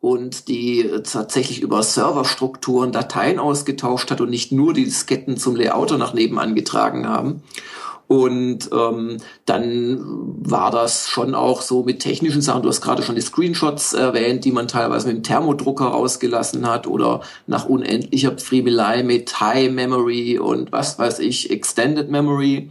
und 0.00 0.48
die 0.48 0.88
tatsächlich 1.04 1.62
über 1.62 1.82
Serverstrukturen 1.82 2.92
Dateien 2.92 3.38
ausgetauscht 3.38 4.10
hat 4.10 4.20
und 4.20 4.30
nicht 4.30 4.52
nur 4.52 4.72
die 4.72 4.84
Disketten 4.84 5.36
zum 5.36 5.56
Layouter 5.56 5.98
nach 5.98 6.14
nebenan 6.14 6.54
getragen 6.54 7.08
haben. 7.08 7.42
Und 8.08 8.70
ähm, 8.72 9.16
dann 9.46 9.98
war 10.00 10.70
das 10.70 11.08
schon 11.08 11.34
auch 11.34 11.60
so 11.60 11.82
mit 11.82 12.00
technischen 12.00 12.40
Sachen. 12.40 12.62
Du 12.62 12.68
hast 12.68 12.80
gerade 12.80 13.02
schon 13.02 13.16
die 13.16 13.20
Screenshots 13.20 13.94
erwähnt, 13.94 14.44
die 14.44 14.52
man 14.52 14.68
teilweise 14.68 15.08
mit 15.08 15.16
dem 15.16 15.22
Thermodrucker 15.24 15.86
rausgelassen 15.86 16.68
hat 16.68 16.86
oder 16.86 17.22
nach 17.48 17.66
unendlicher 17.66 18.38
Friemelei 18.38 19.02
mit 19.02 19.40
High 19.40 19.72
Memory 19.72 20.38
und 20.38 20.70
was 20.70 20.98
weiß 20.98 21.18
ich, 21.18 21.50
Extended 21.50 22.08
Memory. 22.08 22.70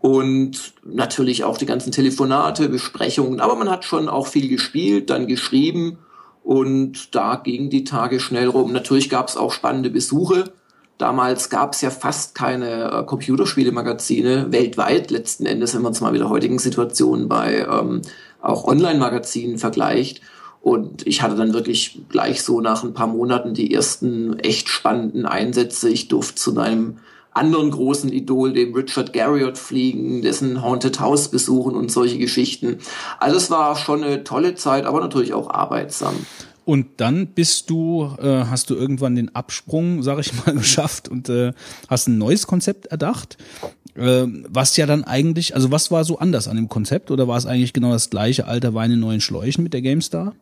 Und 0.00 0.74
natürlich 0.84 1.44
auch 1.44 1.58
die 1.58 1.66
ganzen 1.66 1.92
Telefonate, 1.92 2.68
Besprechungen. 2.68 3.40
Aber 3.40 3.54
man 3.54 3.70
hat 3.70 3.84
schon 3.84 4.08
auch 4.08 4.26
viel 4.26 4.48
gespielt, 4.48 5.10
dann 5.10 5.26
geschrieben. 5.28 5.98
Und 6.42 7.14
da 7.14 7.36
gingen 7.36 7.70
die 7.70 7.84
Tage 7.84 8.20
schnell 8.20 8.48
rum. 8.48 8.72
Natürlich 8.72 9.10
gab 9.10 9.28
es 9.28 9.36
auch 9.36 9.52
spannende 9.52 9.90
Besuche 9.90 10.52
Damals 10.98 11.50
gab 11.50 11.74
es 11.74 11.82
ja 11.82 11.90
fast 11.90 12.34
keine 12.34 12.90
äh, 12.90 13.04
Computerspielemagazine 13.04 14.50
weltweit, 14.50 15.10
letzten 15.10 15.44
Endes, 15.44 15.74
wenn 15.74 15.82
man 15.82 15.92
es 15.92 16.00
mal 16.00 16.12
mit 16.12 16.20
der 16.20 16.30
heutigen 16.30 16.58
Situation 16.58 17.28
bei 17.28 17.66
ähm, 17.70 18.00
auch 18.40 18.64
Online-Magazinen 18.64 19.58
vergleicht. 19.58 20.22
Und 20.62 21.06
ich 21.06 21.22
hatte 21.22 21.36
dann 21.36 21.52
wirklich 21.52 22.00
gleich 22.08 22.42
so 22.42 22.60
nach 22.60 22.82
ein 22.82 22.94
paar 22.94 23.06
Monaten 23.06 23.54
die 23.54 23.72
ersten 23.72 24.38
echt 24.38 24.68
spannenden 24.68 25.26
Einsätze. 25.26 25.88
Ich 25.88 26.08
durfte 26.08 26.34
zu 26.34 26.58
einem 26.58 26.98
anderen 27.36 27.70
großen 27.70 28.10
Idol, 28.10 28.54
dem 28.54 28.74
Richard 28.74 29.12
Garriott, 29.12 29.58
fliegen, 29.58 30.22
dessen 30.22 30.62
Haunted 30.62 30.98
House 30.98 31.28
besuchen 31.28 31.74
und 31.74 31.92
solche 31.92 32.18
Geschichten. 32.18 32.78
Also 33.20 33.36
es 33.36 33.50
war 33.50 33.76
schon 33.76 34.02
eine 34.02 34.24
tolle 34.24 34.54
Zeit, 34.54 34.86
aber 34.86 35.00
natürlich 35.00 35.34
auch 35.34 35.50
arbeitsam. 35.50 36.14
Und 36.66 36.86
dann 36.96 37.28
bist 37.28 37.70
du, 37.70 38.10
äh, 38.18 38.44
hast 38.50 38.70
du 38.70 38.74
irgendwann 38.74 39.14
den 39.14 39.32
Absprung, 39.36 40.02
sag 40.02 40.18
ich 40.18 40.32
mal, 40.44 40.52
geschafft 40.56 41.08
und 41.08 41.28
äh, 41.28 41.52
hast 41.88 42.08
ein 42.08 42.18
neues 42.18 42.48
Konzept 42.48 42.86
erdacht. 42.86 43.38
Äh, 43.94 44.26
was 44.48 44.76
ja 44.76 44.84
dann 44.84 45.04
eigentlich, 45.04 45.54
also 45.54 45.70
was 45.70 45.92
war 45.92 46.04
so 46.04 46.18
anders 46.18 46.48
an 46.48 46.56
dem 46.56 46.68
Konzept 46.68 47.12
oder 47.12 47.28
war 47.28 47.38
es 47.38 47.46
eigentlich 47.46 47.72
genau 47.72 47.92
das 47.92 48.10
gleiche 48.10 48.48
alter 48.48 48.74
Wein 48.74 48.90
in 48.90 48.98
neuen 48.98 49.20
Schläuchen 49.20 49.62
mit 49.62 49.74
der 49.74 49.80
GameStar? 49.80 50.34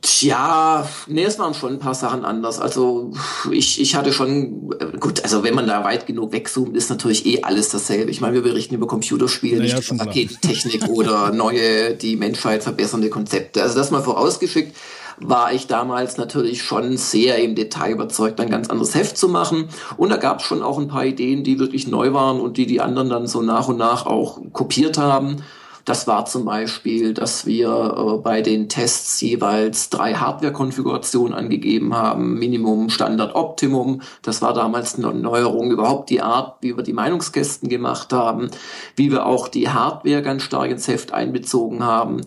Tja, 0.00 0.88
nee, 1.08 1.24
es 1.24 1.38
waren 1.38 1.52
schon 1.52 1.74
ein 1.74 1.78
paar 1.78 1.94
Sachen 1.94 2.24
anders. 2.24 2.58
Also 2.58 3.12
ich, 3.52 3.82
ich 3.82 3.96
hatte 3.96 4.14
schon, 4.14 4.70
gut, 4.98 5.22
also 5.22 5.44
wenn 5.44 5.54
man 5.54 5.66
da 5.66 5.84
weit 5.84 6.06
genug 6.06 6.32
wegzoomt, 6.32 6.74
ist 6.74 6.88
natürlich 6.88 7.26
eh 7.26 7.42
alles 7.42 7.68
dasselbe. 7.68 8.10
Ich 8.10 8.22
meine, 8.22 8.32
wir 8.32 8.42
berichten 8.42 8.74
über 8.74 8.86
Computerspiele, 8.86 9.58
naja, 9.58 9.76
nicht 9.76 9.90
über 9.90 10.06
Raketentechnik 10.06 10.88
oder 10.88 11.32
neue, 11.32 11.94
die 11.94 12.16
Menschheit 12.16 12.62
verbessernde 12.62 13.10
Konzepte. 13.10 13.62
Also 13.62 13.76
das 13.76 13.90
mal 13.90 14.02
vorausgeschickt 14.02 14.74
war 15.20 15.52
ich 15.52 15.66
damals 15.66 16.16
natürlich 16.16 16.62
schon 16.62 16.96
sehr 16.96 17.38
im 17.38 17.54
Detail 17.54 17.92
überzeugt, 17.92 18.40
ein 18.40 18.50
ganz 18.50 18.70
anderes 18.70 18.94
Heft 18.94 19.16
zu 19.18 19.28
machen. 19.28 19.68
Und 19.96 20.10
da 20.10 20.16
gab 20.16 20.40
es 20.40 20.44
schon 20.44 20.62
auch 20.62 20.78
ein 20.78 20.88
paar 20.88 21.04
Ideen, 21.04 21.44
die 21.44 21.58
wirklich 21.58 21.88
neu 21.88 22.12
waren 22.12 22.40
und 22.40 22.56
die 22.56 22.66
die 22.66 22.80
anderen 22.80 23.08
dann 23.08 23.26
so 23.26 23.42
nach 23.42 23.68
und 23.68 23.78
nach 23.78 24.06
auch 24.06 24.40
kopiert 24.52 24.98
haben. 24.98 25.42
Das 25.88 26.06
war 26.06 26.26
zum 26.26 26.44
Beispiel, 26.44 27.14
dass 27.14 27.46
wir 27.46 27.68
äh, 27.70 28.18
bei 28.18 28.42
den 28.42 28.68
Tests 28.68 29.22
jeweils 29.22 29.88
drei 29.88 30.12
Hardware-Konfigurationen 30.12 31.32
angegeben 31.32 31.96
haben. 31.96 32.38
Minimum, 32.38 32.90
Standard, 32.90 33.34
Optimum. 33.34 34.02
Das 34.20 34.42
war 34.42 34.52
damals 34.52 34.96
eine 34.96 35.14
Neuerung. 35.14 35.70
Überhaupt 35.70 36.10
die 36.10 36.20
Art, 36.20 36.58
wie 36.60 36.76
wir 36.76 36.84
die 36.84 36.92
Meinungskästen 36.92 37.70
gemacht 37.70 38.12
haben. 38.12 38.50
Wie 38.96 39.10
wir 39.10 39.24
auch 39.24 39.48
die 39.48 39.70
Hardware 39.70 40.20
ganz 40.20 40.42
stark 40.42 40.70
ins 40.70 40.88
Heft 40.88 41.14
einbezogen 41.14 41.82
haben 41.82 42.20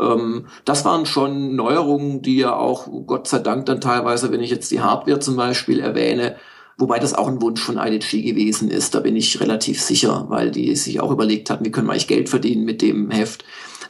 ähm, 0.00 0.46
das 0.64 0.84
waren 0.84 1.06
schon 1.06 1.54
Neuerungen, 1.54 2.22
die 2.22 2.38
ja 2.38 2.54
auch 2.54 2.88
Gott 3.06 3.28
sei 3.28 3.38
Dank 3.38 3.66
dann 3.66 3.80
teilweise, 3.80 4.32
wenn 4.32 4.42
ich 4.42 4.50
jetzt 4.50 4.70
die 4.70 4.80
Hardware 4.80 5.20
zum 5.20 5.36
Beispiel 5.36 5.80
erwähne, 5.80 6.36
Wobei 6.80 6.98
das 6.98 7.12
auch 7.12 7.28
ein 7.28 7.42
Wunsch 7.42 7.60
von 7.60 7.76
IDG 7.76 8.22
gewesen 8.22 8.70
ist, 8.70 8.94
da 8.94 9.00
bin 9.00 9.14
ich 9.14 9.38
relativ 9.38 9.82
sicher, 9.82 10.24
weil 10.30 10.50
die 10.50 10.74
sich 10.76 10.98
auch 11.00 11.10
überlegt 11.10 11.50
hatten, 11.50 11.62
wie 11.66 11.70
können 11.70 11.86
wir 11.86 11.92
eigentlich 11.92 12.08
Geld 12.08 12.30
verdienen 12.30 12.64
mit 12.64 12.80
dem 12.80 13.10
Heft. 13.10 13.44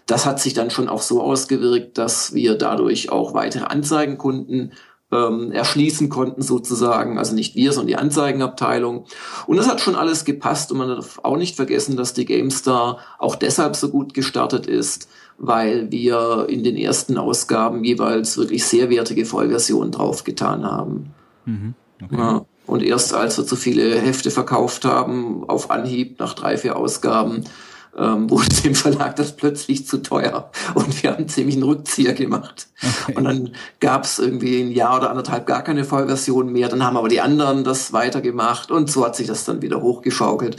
Das 0.06 0.26
hat 0.26 0.40
sich 0.40 0.54
dann 0.54 0.72
schon 0.72 0.88
auch 0.88 1.00
so 1.00 1.22
ausgewirkt, 1.22 1.98
dass 1.98 2.34
wir 2.34 2.58
dadurch 2.58 3.12
auch 3.12 3.32
weitere 3.32 3.66
Anzeigenkunden 3.66 4.72
ähm, 5.12 5.52
erschließen 5.52 6.08
konnten 6.08 6.42
sozusagen. 6.42 7.18
Also 7.18 7.34
nicht 7.34 7.54
wir, 7.56 7.72
sondern 7.72 7.88
die 7.88 7.96
Anzeigenabteilung. 7.96 9.06
Und 9.46 9.56
das 9.56 9.68
hat 9.68 9.80
schon 9.80 9.96
alles 9.96 10.24
gepasst 10.24 10.72
und 10.72 10.78
man 10.78 10.88
darf 10.88 11.20
auch 11.22 11.36
nicht 11.36 11.56
vergessen, 11.56 11.96
dass 11.96 12.14
die 12.14 12.24
GameStar 12.24 12.98
auch 13.18 13.36
deshalb 13.36 13.76
so 13.76 13.88
gut 13.88 14.14
gestartet 14.14 14.66
ist, 14.66 15.08
weil 15.38 15.90
wir 15.90 16.46
in 16.48 16.62
den 16.62 16.76
ersten 16.76 17.18
Ausgaben 17.18 17.82
jeweils 17.84 18.36
wirklich 18.36 18.64
sehr 18.64 18.90
wertige 18.90 19.24
Vollversionen 19.24 19.90
draufgetan 19.90 20.64
haben. 20.64 21.14
Mhm. 21.46 21.74
Okay. 22.02 22.16
Ja. 22.16 22.44
Und 22.66 22.82
erst 22.82 23.14
als 23.14 23.36
wir 23.36 23.44
zu 23.44 23.56
viele 23.56 23.98
Hefte 23.98 24.30
verkauft 24.30 24.84
haben, 24.84 25.44
auf 25.48 25.70
Anhieb 25.70 26.20
nach 26.20 26.34
drei, 26.34 26.56
vier 26.56 26.76
Ausgaben, 26.76 27.44
ähm, 27.96 28.30
wurde 28.30 28.48
dem 28.64 28.74
Verlag 28.74 29.16
das 29.16 29.36
plötzlich 29.36 29.86
zu 29.86 30.02
teuer. 30.02 30.50
Und 30.74 31.02
wir 31.02 31.12
haben 31.12 31.28
ziemlich 31.28 31.56
einen 31.56 31.64
Rückzieher 31.64 32.14
gemacht. 32.14 32.68
Okay. 32.82 33.16
Und 33.16 33.24
dann 33.24 33.50
gab 33.80 34.04
es 34.04 34.18
irgendwie 34.18 34.62
ein 34.62 34.72
Jahr 34.72 34.98
oder 34.98 35.10
anderthalb 35.10 35.46
gar 35.46 35.62
keine 35.62 35.84
Vollversion 35.84 36.52
mehr. 36.52 36.68
Dann 36.68 36.84
haben 36.84 36.96
aber 36.96 37.08
die 37.08 37.20
anderen 37.20 37.64
das 37.64 37.92
weitergemacht 37.92 38.70
und 38.70 38.90
so 38.90 39.04
hat 39.04 39.16
sich 39.16 39.26
das 39.26 39.44
dann 39.44 39.62
wieder 39.62 39.82
hochgeschaukelt. 39.82 40.56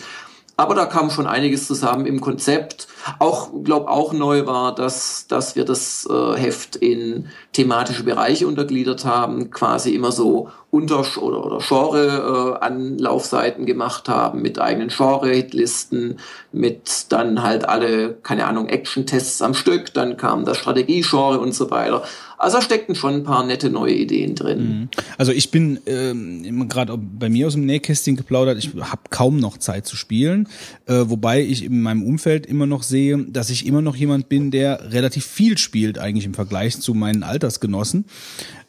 Aber 0.58 0.76
da 0.76 0.86
kam 0.86 1.10
schon 1.10 1.28
einiges 1.28 1.66
zusammen 1.68 2.06
im 2.06 2.22
Konzept. 2.22 2.88
Auch, 3.20 3.50
glaube 3.64 3.90
auch 3.90 4.14
neu 4.14 4.46
war, 4.46 4.74
dass, 4.76 5.28
dass 5.28 5.56
wir 5.56 5.66
das 5.66 6.08
äh, 6.10 6.38
Heft 6.38 6.76
in 6.76 7.28
thematische 7.54 8.04
Bereiche 8.04 8.48
untergliedert 8.48 9.06
haben, 9.06 9.52
quasi 9.52 9.94
immer 9.96 10.12
so 10.12 10.50
unter 10.72 11.06
oder, 11.22 11.46
oder 11.46 11.60
Genre 11.60 12.60
äh, 12.62 13.66
gemacht 13.66 14.08
haben 14.08 14.42
mit 14.42 14.58
eigenen 14.58 14.88
Genre 14.88 15.30
Hitlisten 15.30 16.18
mit 16.54 17.08
dann 17.10 17.44
halt 17.44 17.68
alle 17.68 18.14
keine 18.24 18.48
Ahnung 18.48 18.70
Action 18.70 19.06
Tests 19.06 19.42
am 19.42 19.54
Stück 19.54 19.94
dann 19.94 20.16
kam 20.16 20.46
das 20.46 20.58
Strategie 20.58 21.02
Genre 21.02 21.40
und 21.40 21.54
so 21.54 21.70
weiter 21.70 22.04
also 22.38 22.58
da 22.58 22.64
steckten 22.64 22.96
schon 22.96 23.16
ein 23.16 23.24
paar 23.24 23.46
nette 23.46 23.70
neue 23.70 23.94
Ideen 23.94 24.34
drin 24.34 24.60
mhm. 24.60 24.90
also 25.18 25.34
ich 25.34 25.52
bin 25.52 25.82
ähm, 25.86 26.70
gerade 26.70 26.98
bei 26.98 27.28
mir 27.28 27.48
aus 27.48 27.54
dem 27.54 27.66
Nähkästchen 27.66 28.16
geplaudert 28.16 28.58
ich 28.58 28.72
habe 28.80 29.02
kaum 29.10 29.42
noch 29.42 29.58
Zeit 29.58 29.86
zu 29.86 29.98
spielen 29.98 30.48
äh, 30.86 31.04
wobei 31.08 31.42
ich 31.42 31.66
in 31.66 31.82
meinem 31.82 32.04
Umfeld 32.04 32.46
immer 32.46 32.66
noch 32.66 32.84
sehe 32.92 33.18
dass 33.18 33.50
ich 33.50 33.66
immer 33.66 33.82
noch 33.82 33.96
jemand 33.96 34.30
bin 34.30 34.52
der 34.52 34.92
relativ 34.92 35.26
viel 35.26 35.58
spielt 35.58 35.98
eigentlich 35.98 36.26
im 36.26 36.36
Vergleich 36.36 36.80
zu 36.80 36.94
meinen 36.94 37.24
Altersgenossen 37.24 38.06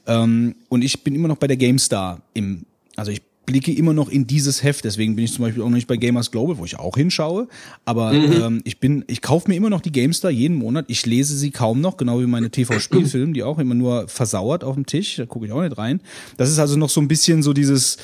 ähm, 0.07 0.55
und 0.69 0.83
ich 0.83 1.05
bin 1.05 1.15
immer 1.15 1.29
noch 1.29 1.37
bei 1.37 1.47
der 1.47 1.57
GameStar 1.57 2.23
im, 2.35 2.65
also 2.97 3.11
ich 3.13 3.23
blicke 3.45 3.73
immer 3.73 3.93
noch 3.93 4.09
in 4.09 4.27
dieses 4.27 4.63
Heft, 4.63 4.85
deswegen 4.85 5.17
bin 5.17 5.25
ich 5.25 5.33
zum 5.33 5.45
Beispiel 5.45 5.63
auch 5.63 5.69
noch 5.69 5.75
nicht 5.75 5.89
bei 5.89 5.97
Gamers 5.97 6.31
Global, 6.31 6.59
wo 6.59 6.65
ich 6.65 6.79
auch 6.79 6.97
hinschaue. 6.97 7.49
Aber 7.85 8.13
mhm. 8.13 8.33
ähm, 8.33 8.61
ich 8.65 8.79
bin, 8.79 9.05
ich 9.09 9.21
kaufe 9.21 9.51
mir 9.51 9.57
immer 9.57 9.71
noch 9.71 9.81
die 9.81 9.91
GameStar 9.91 10.31
jeden 10.31 10.57
Monat. 10.57 10.85
Ich 10.89 11.05
lese 11.07 11.37
sie 11.37 11.51
kaum 11.51 11.81
noch, 11.81 11.97
genau 11.97 12.21
wie 12.21 12.27
meine 12.27 12.51
TV-Spielfilme, 12.51 13.33
die 13.33 13.43
auch 13.43 13.59
immer 13.59 13.75
nur 13.75 14.07
versauert 14.09 14.63
auf 14.65 14.75
dem 14.75 14.87
Tisch. 14.87 15.17
Da 15.17 15.27
gucke 15.27 15.47
ich 15.47 15.53
auch 15.53 15.63
nicht 15.63 15.77
rein. 15.77 16.01
Das 16.37 16.51
ist 16.51 16.59
also 16.59 16.77
noch 16.77 16.89
so 16.89 17.01
ein 17.01 17.09
bisschen 17.09 17.43
so 17.43 17.53
dieses 17.53 17.99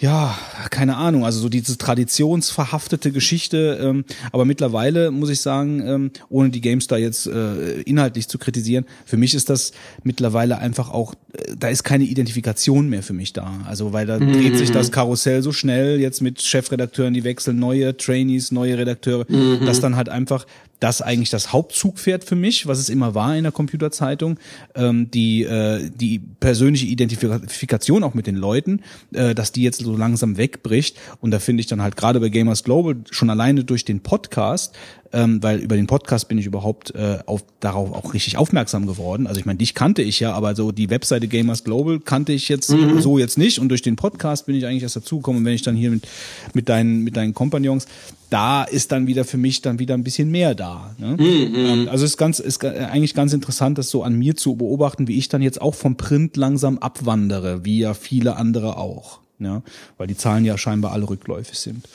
ja, 0.00 0.38
keine 0.70 0.96
Ahnung, 0.96 1.26
also 1.26 1.40
so 1.40 1.50
diese 1.50 1.76
traditionsverhaftete 1.76 3.12
Geschichte. 3.12 3.78
Ähm, 3.82 4.04
aber 4.32 4.46
mittlerweile 4.46 5.10
muss 5.10 5.28
ich 5.28 5.40
sagen, 5.40 5.86
ähm, 5.86 6.10
ohne 6.30 6.48
die 6.48 6.62
GameStar 6.62 6.98
jetzt 6.98 7.26
äh, 7.26 7.82
inhaltlich 7.82 8.26
zu 8.26 8.38
kritisieren, 8.38 8.86
für 9.04 9.18
mich 9.18 9.34
ist 9.34 9.50
das 9.50 9.72
mittlerweile 10.02 10.58
einfach 10.58 10.88
auch, 10.88 11.14
äh, 11.34 11.54
da 11.58 11.68
ist 11.68 11.84
keine 11.84 12.04
Identifikation 12.04 12.88
mehr 12.88 13.02
für 13.02 13.12
mich 13.12 13.34
da. 13.34 13.60
Also 13.66 13.92
weil 13.92 14.06
da 14.06 14.18
mhm. 14.18 14.32
dreht 14.32 14.56
sich 14.56 14.70
das 14.70 14.90
Karussell 14.90 15.42
so 15.42 15.52
schnell 15.52 16.00
jetzt 16.00 16.22
mit 16.22 16.40
Chefredakteuren, 16.40 17.12
die 17.12 17.24
wechseln, 17.24 17.58
neue 17.58 17.94
Trainees, 17.94 18.52
neue 18.52 18.78
Redakteure, 18.78 19.26
mhm. 19.28 19.66
dass 19.66 19.80
dann 19.80 19.96
halt 19.96 20.08
einfach 20.08 20.46
das 20.80 21.02
eigentlich 21.02 21.30
das 21.30 21.52
Hauptzugpferd 21.52 22.24
für 22.24 22.36
mich, 22.36 22.66
was 22.66 22.78
es 22.78 22.88
immer 22.88 23.14
war 23.14 23.36
in 23.36 23.44
der 23.44 23.52
Computerzeitung, 23.52 24.38
ähm, 24.74 25.10
die 25.10 25.42
äh, 25.44 25.90
die 25.94 26.18
persönliche 26.18 26.86
Identifikation 26.86 28.02
auch 28.02 28.14
mit 28.14 28.26
den 28.26 28.36
Leuten, 28.36 28.80
äh, 29.12 29.34
dass 29.34 29.52
die 29.52 29.62
jetzt 29.62 29.80
so 29.80 29.96
langsam 29.96 30.36
wegbricht. 30.38 30.98
Und 31.20 31.30
da 31.30 31.38
finde 31.38 31.60
ich 31.60 31.66
dann 31.66 31.82
halt 31.82 31.96
gerade 31.96 32.18
bei 32.18 32.30
Gamers 32.30 32.64
Global 32.64 32.96
schon 33.10 33.30
alleine 33.30 33.64
durch 33.64 33.84
den 33.84 34.00
Podcast 34.00 34.74
ähm, 35.12 35.42
weil 35.42 35.58
über 35.58 35.76
den 35.76 35.86
Podcast 35.86 36.28
bin 36.28 36.38
ich 36.38 36.46
überhaupt 36.46 36.94
äh, 36.94 37.18
auf, 37.26 37.44
darauf 37.58 37.92
auch 37.92 38.14
richtig 38.14 38.36
aufmerksam 38.36 38.86
geworden. 38.86 39.26
Also 39.26 39.40
ich 39.40 39.46
meine, 39.46 39.58
dich 39.58 39.74
kannte 39.74 40.02
ich 40.02 40.20
ja, 40.20 40.32
aber 40.32 40.54
so 40.54 40.70
die 40.70 40.90
Webseite 40.90 41.26
Gamers 41.26 41.64
Global 41.64 41.98
kannte 41.98 42.32
ich 42.32 42.48
jetzt 42.48 42.70
mhm. 42.70 43.00
so 43.00 43.18
jetzt 43.18 43.36
nicht 43.36 43.58
und 43.58 43.68
durch 43.68 43.82
den 43.82 43.96
Podcast 43.96 44.46
bin 44.46 44.54
ich 44.54 44.66
eigentlich 44.66 44.84
erst 44.84 44.96
dazugekommen. 44.96 45.40
Und 45.40 45.44
wenn 45.46 45.54
ich 45.54 45.62
dann 45.62 45.74
hier 45.74 45.90
mit, 45.90 46.06
mit, 46.54 46.68
deinen, 46.68 47.02
mit 47.02 47.16
deinen 47.16 47.34
Kompagnons, 47.34 47.86
da 48.30 48.62
ist 48.62 48.92
dann 48.92 49.08
wieder 49.08 49.24
für 49.24 49.38
mich 49.38 49.60
dann 49.62 49.80
wieder 49.80 49.94
ein 49.94 50.04
bisschen 50.04 50.30
mehr 50.30 50.54
da. 50.54 50.94
Ne? 50.98 51.16
Mhm. 51.18 51.54
Ähm, 51.56 51.88
also 51.88 52.04
es 52.04 52.12
ist 52.12 52.16
ganz, 52.16 52.38
ist 52.38 52.64
eigentlich 52.64 53.14
ganz 53.14 53.32
interessant, 53.32 53.78
das 53.78 53.90
so 53.90 54.04
an 54.04 54.14
mir 54.14 54.36
zu 54.36 54.54
beobachten, 54.54 55.08
wie 55.08 55.18
ich 55.18 55.28
dann 55.28 55.42
jetzt 55.42 55.60
auch 55.60 55.74
vom 55.74 55.96
Print 55.96 56.36
langsam 56.36 56.78
abwandere, 56.78 57.64
wie 57.64 57.80
ja 57.80 57.94
viele 57.94 58.36
andere 58.36 58.76
auch 58.76 59.18
ja, 59.40 59.62
weil 59.98 60.06
die 60.06 60.16
Zahlen 60.16 60.44
ja 60.44 60.56
scheinbar 60.56 60.92
alle 60.92 61.08
rückläufig 61.08 61.58
sind. 61.58 61.86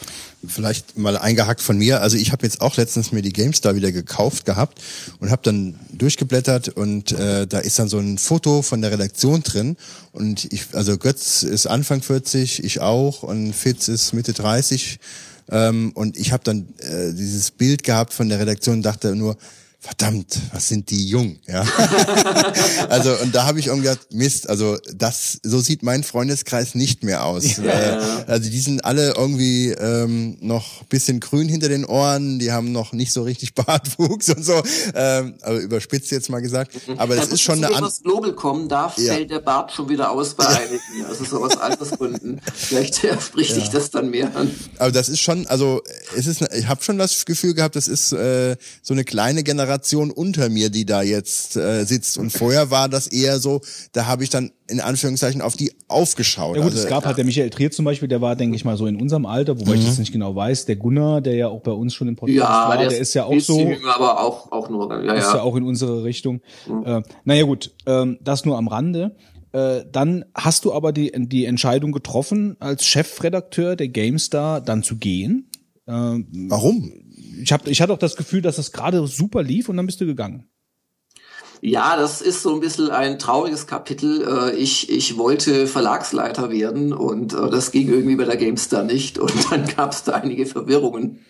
Vielleicht 0.45 0.97
mal 0.97 1.17
eingehackt 1.17 1.61
von 1.61 1.77
mir. 1.77 2.01
Also 2.01 2.17
ich 2.17 2.31
habe 2.31 2.43
jetzt 2.43 2.61
auch 2.61 2.75
letztens 2.77 3.11
mir 3.11 3.21
die 3.21 3.33
GameStar 3.33 3.75
wieder 3.75 3.91
gekauft 3.91 4.45
gehabt 4.45 4.81
und 5.19 5.31
habe 5.31 5.41
dann 5.43 5.79
durchgeblättert 5.93 6.69
und 6.69 7.11
äh, 7.13 7.47
da 7.47 7.59
ist 7.59 7.79
dann 7.79 7.87
so 7.87 7.97
ein 7.99 8.17
Foto 8.17 8.61
von 8.61 8.81
der 8.81 8.91
Redaktion 8.91 9.43
drin 9.43 9.77
und 10.11 10.51
ich, 10.51 10.67
also 10.73 10.97
Götz 10.97 11.43
ist 11.43 11.67
Anfang 11.67 12.01
40, 12.01 12.63
ich 12.63 12.81
auch 12.81 13.23
und 13.23 13.53
Fitz 13.53 13.87
ist 13.87 14.13
Mitte 14.13 14.33
30 14.33 14.99
ähm, 15.49 15.91
und 15.93 16.17
ich 16.17 16.31
habe 16.31 16.43
dann 16.43 16.67
äh, 16.79 17.13
dieses 17.13 17.51
Bild 17.51 17.83
gehabt 17.83 18.13
von 18.13 18.29
der 18.29 18.39
Redaktion 18.39 18.77
und 18.77 18.81
dachte 18.83 19.15
nur, 19.15 19.37
verdammt, 19.85 20.39
was 20.51 20.67
sind 20.67 20.89
die 20.89 21.07
jung, 21.07 21.37
ja. 21.47 21.63
also 22.89 23.15
und 23.21 23.35
da 23.35 23.45
habe 23.45 23.59
ich 23.59 23.67
irgendwie 23.67 23.87
gedacht, 23.87 24.07
Mist, 24.11 24.49
also 24.49 24.79
das 24.95 25.39
so 25.43 25.59
sieht 25.59 25.83
mein 25.83 26.03
Freundeskreis 26.03 26.73
nicht 26.73 27.03
mehr 27.03 27.23
aus. 27.23 27.57
Ja. 27.57 27.63
Äh, 27.65 28.25
also 28.25 28.49
die 28.49 28.59
sind 28.59 28.83
alle 28.83 29.13
irgendwie 29.15 29.69
ähm, 29.69 30.37
noch 30.41 30.83
bisschen 30.85 31.19
grün 31.19 31.47
hinter 31.47 31.69
den 31.69 31.85
Ohren, 31.85 32.39
die 32.39 32.51
haben 32.51 32.71
noch 32.71 32.93
nicht 32.93 33.13
so 33.13 33.21
richtig 33.21 33.53
Bartwuchs 33.55 34.29
und 34.29 34.43
so, 34.43 34.63
ähm, 34.95 35.35
also 35.41 35.61
überspitzt 35.61 36.09
jetzt 36.09 36.31
mal 36.31 36.41
gesagt. 36.41 36.71
Aber 36.97 37.15
das 37.15 37.27
ist 37.27 37.41
schon 37.41 37.63
eine 37.63 37.75
andere. 37.75 37.93
Global 38.01 38.33
kommen 38.33 38.67
darf, 38.67 38.97
ja. 38.97 39.13
fällt 39.13 39.29
der 39.29 39.39
Bart 39.39 39.71
schon 39.71 39.87
wieder 39.87 40.09
aus 40.09 40.33
bei 40.33 40.47
einigen, 40.47 41.05
also 41.07 41.23
so 41.25 41.43
aus 41.45 41.57
Altersgründen. 41.57 42.41
Vielleicht 42.55 42.95
spricht 43.21 43.51
ja. 43.51 43.55
sich 43.55 43.69
das 43.69 43.91
dann 43.91 44.09
mehr 44.09 44.35
an. 44.35 44.49
Aber 44.79 44.91
das 44.91 45.09
ist 45.09 45.21
schon, 45.21 45.45
also 45.45 45.83
es 46.17 46.25
ist, 46.25 46.41
ich 46.53 46.67
habe 46.67 46.83
schon 46.83 46.97
das 46.97 47.25
Gefühl 47.25 47.53
gehabt, 47.53 47.75
das 47.75 47.87
ist 47.87 48.13
äh, 48.13 48.55
so 48.81 48.95
eine 48.95 49.03
kleine 49.03 49.43
Generation 49.43 49.74
Generation 49.75 50.11
unter 50.11 50.49
mir, 50.49 50.69
die 50.69 50.85
da 50.85 51.01
jetzt 51.01 51.55
äh, 51.55 51.83
sitzt. 51.85 52.17
Und 52.17 52.31
vorher 52.31 52.71
war 52.71 52.89
das 52.89 53.07
eher 53.07 53.39
so, 53.39 53.61
da 53.91 54.05
habe 54.05 54.23
ich 54.23 54.29
dann 54.29 54.51
in 54.67 54.79
Anführungszeichen 54.79 55.41
auf 55.41 55.55
die 55.55 55.73
aufgeschaut. 55.87 56.55
Ja 56.55 56.63
gut, 56.63 56.71
also, 56.71 56.83
es 56.83 56.89
gab 56.89 57.03
ja. 57.03 57.07
halt 57.07 57.17
der 57.17 57.25
Michael 57.25 57.49
Trier 57.49 57.71
zum 57.71 57.85
Beispiel, 57.85 58.07
der 58.07 58.21
war, 58.21 58.35
denke 58.35 58.55
ich 58.55 58.65
mal, 58.65 58.77
so 58.77 58.87
in 58.87 58.99
unserem 58.99 59.25
Alter, 59.25 59.59
wobei 59.59 59.73
mhm. 59.73 59.79
ich 59.79 59.85
das 59.85 59.99
nicht 59.99 60.11
genau 60.11 60.35
weiß. 60.35 60.65
Der 60.65 60.77
Gunnar, 60.77 61.21
der 61.21 61.35
ja 61.35 61.47
auch 61.47 61.61
bei 61.61 61.71
uns 61.71 61.93
schon 61.93 62.07
im 62.07 62.15
Podcast 62.15 62.37
ja, 62.37 62.69
war, 62.69 62.77
der, 62.77 62.89
der 62.89 62.99
ist 62.99 63.13
ja 63.13 63.25
auch 63.25 63.39
so. 63.39 63.59
Jünger, 63.59 63.95
aber 63.95 64.21
auch, 64.21 64.51
auch 64.51 64.69
nur, 64.69 64.89
ja, 65.03 65.13
ist 65.13 65.27
ja. 65.27 65.35
ja 65.35 65.41
auch 65.41 65.55
in 65.55 65.63
unsere 65.63 66.03
Richtung. 66.03 66.41
Mhm. 66.67 66.85
Äh, 66.85 67.01
naja 67.23 67.43
gut, 67.43 67.73
ähm, 67.85 68.17
das 68.21 68.45
nur 68.45 68.57
am 68.57 68.67
Rande. 68.67 69.15
Äh, 69.51 69.85
dann 69.91 70.25
hast 70.33 70.65
du 70.65 70.73
aber 70.73 70.91
die, 70.91 71.11
die 71.15 71.45
Entscheidung 71.45 71.91
getroffen, 71.91 72.57
als 72.59 72.85
Chefredakteur 72.85 73.75
der 73.75 73.89
GameStar 73.89 74.61
dann 74.61 74.83
zu 74.83 74.97
gehen. 74.97 75.49
Äh, 75.87 75.91
Warum? 75.91 76.91
Ich, 77.41 77.51
hab, 77.51 77.67
ich 77.67 77.81
hatte 77.81 77.93
auch 77.93 77.99
das 77.99 78.15
Gefühl, 78.15 78.41
dass 78.41 78.57
es 78.57 78.71
gerade 78.71 79.05
super 79.07 79.43
lief 79.43 79.69
und 79.69 79.77
dann 79.77 79.85
bist 79.85 80.01
du 80.01 80.05
gegangen. 80.05 80.49
Ja, 81.61 81.97
das 81.97 82.21
ist 82.21 82.43
so 82.43 82.53
ein 82.53 82.59
bisschen 82.59 82.91
ein 82.91 83.17
trauriges 83.17 83.65
Kapitel. 83.65 84.27
Äh, 84.27 84.55
ich, 84.55 84.89
ich 84.89 85.17
wollte 85.17 85.67
Verlagsleiter 85.67 86.51
werden 86.51 86.93
und 86.93 87.33
äh, 87.33 87.49
das 87.49 87.71
ging 87.71 87.89
irgendwie 87.89 88.15
bei 88.15 88.25
der 88.25 88.37
GameStar 88.37 88.83
nicht 88.83 89.17
und 89.17 89.33
dann 89.51 89.65
gab 89.67 89.91
es 89.91 90.03
da 90.03 90.13
einige 90.13 90.45
Verwirrungen. 90.45 91.25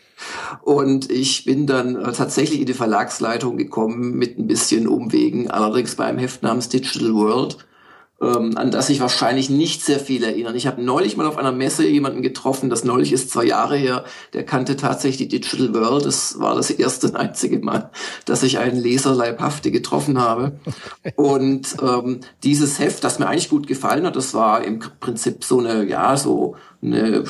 Und 0.62 1.12
ich 1.12 1.46
bin 1.46 1.68
dann 1.68 1.96
äh, 1.96 2.12
tatsächlich 2.12 2.62
in 2.62 2.66
die 2.66 2.74
Verlagsleitung 2.74 3.58
gekommen 3.58 4.16
mit 4.16 4.38
ein 4.38 4.48
bisschen 4.48 4.88
Umwegen, 4.88 5.50
allerdings 5.50 5.96
bei 5.96 6.06
einem 6.06 6.20
Heft 6.20 6.44
namens 6.44 6.70
Digital 6.70 7.14
World 7.14 7.58
ähm, 8.22 8.58
an 8.58 8.72
das 8.72 8.88
sich 8.88 9.02
wahrscheinlich 9.02 9.50
nicht 9.50 9.84
sehr 9.84 10.00
viel 10.00 10.24
erinnern. 10.24 10.56
Ich 10.56 10.68
habe 10.68 10.82
neulich 10.82 11.18
mal 11.18 11.26
auf 11.26 11.38
einer 11.38 11.52
Messe 11.52 11.86
jemanden 11.86 12.22
getroffen, 12.22 12.70
das 12.70 12.84
neulich 12.86 13.12
ist 13.12 13.30
zwei 13.30 13.44
Jahre 13.44 13.76
her, 13.76 14.06
der 14.34 14.46
kannte 14.46 14.78
tatsächlich 14.78 15.30
die 15.30 15.40
Digital 15.40 15.74
World. 15.74 16.06
Das 16.06 16.40
war 16.40 16.56
das 16.56 16.70
erste 16.70 17.08
und 17.08 17.16
einzige 17.18 17.60
Mal, 17.60 17.92
dass 18.26 18.44
ich 18.44 18.58
einen 18.58 18.82
Leser 18.82 19.14
leibhaftig 19.14 19.74
getroffen 19.74 20.20
habe. 20.20 20.54
Und 21.16 21.76
ähm, 21.82 22.22
dieses 22.44 22.80
Heft, 22.80 23.04
das 23.04 23.20
mir 23.20 23.28
eigentlich 23.28 23.50
gut 23.50 23.68
gefallen 23.68 24.06
hat, 24.06 24.16
das 24.16 24.34
war 24.34 24.64
im 24.64 24.80
Prinzip 25.00 25.44
so 25.44 25.60
eine, 25.60 25.84
ja, 25.84 26.16
so 26.16 26.56
eine 26.82 27.26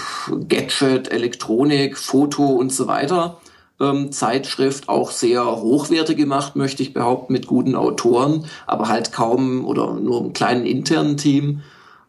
Gadget, 0.47 1.11
Elektronik, 1.11 1.97
Foto 1.97 2.45
und 2.45 2.71
so 2.71 2.87
weiter 2.87 3.39
ähm, 3.79 4.11
Zeitschrift 4.11 4.89
auch 4.89 5.11
sehr 5.11 5.45
hochwertig 5.45 6.17
gemacht, 6.17 6.55
möchte 6.55 6.83
ich 6.83 6.93
behaupten, 6.93 7.33
mit 7.33 7.47
guten 7.47 7.75
Autoren, 7.75 8.45
aber 8.67 8.87
halt 8.87 9.11
kaum 9.11 9.65
oder 9.65 9.93
nur 9.93 10.21
einem 10.21 10.33
kleinen 10.33 10.65
internen 10.65 11.17
Team. 11.17 11.61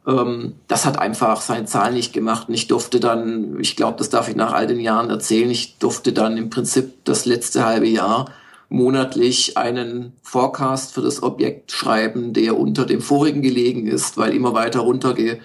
Ähm, 0.07 0.55
das 0.69 0.87
hat 0.87 0.99
einfach 0.99 1.41
seine 1.41 1.67
Zahlen 1.67 1.95
nicht 1.95 2.13
gemacht. 2.13 2.49
Und 2.49 2.55
ich 2.55 2.69
durfte 2.69 3.01
dann, 3.01 3.59
ich 3.61 3.77
glaube, 3.77 3.99
das 3.99 4.11
darf 4.11 4.29
ich 4.29 4.37
nach 4.37 4.53
all 4.53 4.67
den 4.67 4.81
Jahren 4.81 5.11
erzählen, 5.11 5.51
ich 5.51 5.79
durfte 5.79 6.13
dann 6.13 6.37
im 6.37 6.51
Prinzip 6.51 7.05
das 7.05 7.27
letzte 7.27 7.65
halbe 7.65 7.89
Jahr 7.89 8.27
monatlich 8.69 9.57
einen 9.57 10.13
Forecast 10.23 10.93
für 10.93 11.01
das 11.01 11.23
Objekt 11.23 11.71
schreiben, 11.71 12.33
der 12.33 12.59
unter 12.59 12.85
dem 12.85 13.01
vorigen 13.01 13.43
gelegen 13.43 13.87
ist, 13.87 14.17
weil 14.17 14.35
immer 14.35 14.55
weiter 14.55 14.81
runterge 14.81 15.39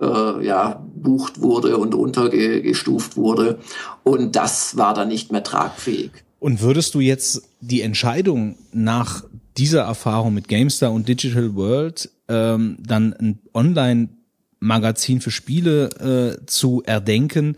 äh, 0.00 0.46
ja, 0.46 0.84
bucht 1.02 1.40
wurde 1.40 1.76
und 1.76 1.94
untergestuft 1.94 3.16
wurde. 3.16 3.58
Und 4.02 4.36
das 4.36 4.76
war 4.76 4.94
dann 4.94 5.08
nicht 5.08 5.32
mehr 5.32 5.42
tragfähig. 5.42 6.10
Und 6.38 6.60
würdest 6.60 6.94
du 6.94 7.00
jetzt 7.00 7.42
die 7.60 7.82
Entscheidung 7.82 8.56
nach 8.72 9.24
dieser 9.56 9.82
Erfahrung 9.82 10.34
mit 10.34 10.48
GameStar 10.48 10.92
und 10.92 11.08
Digital 11.08 11.54
World 11.54 12.10
ähm, 12.28 12.76
dann 12.80 13.14
ein 13.14 13.38
Online-Magazin 13.54 15.20
für 15.20 15.30
Spiele 15.30 16.38
äh, 16.40 16.46
zu 16.46 16.82
erdenken? 16.84 17.56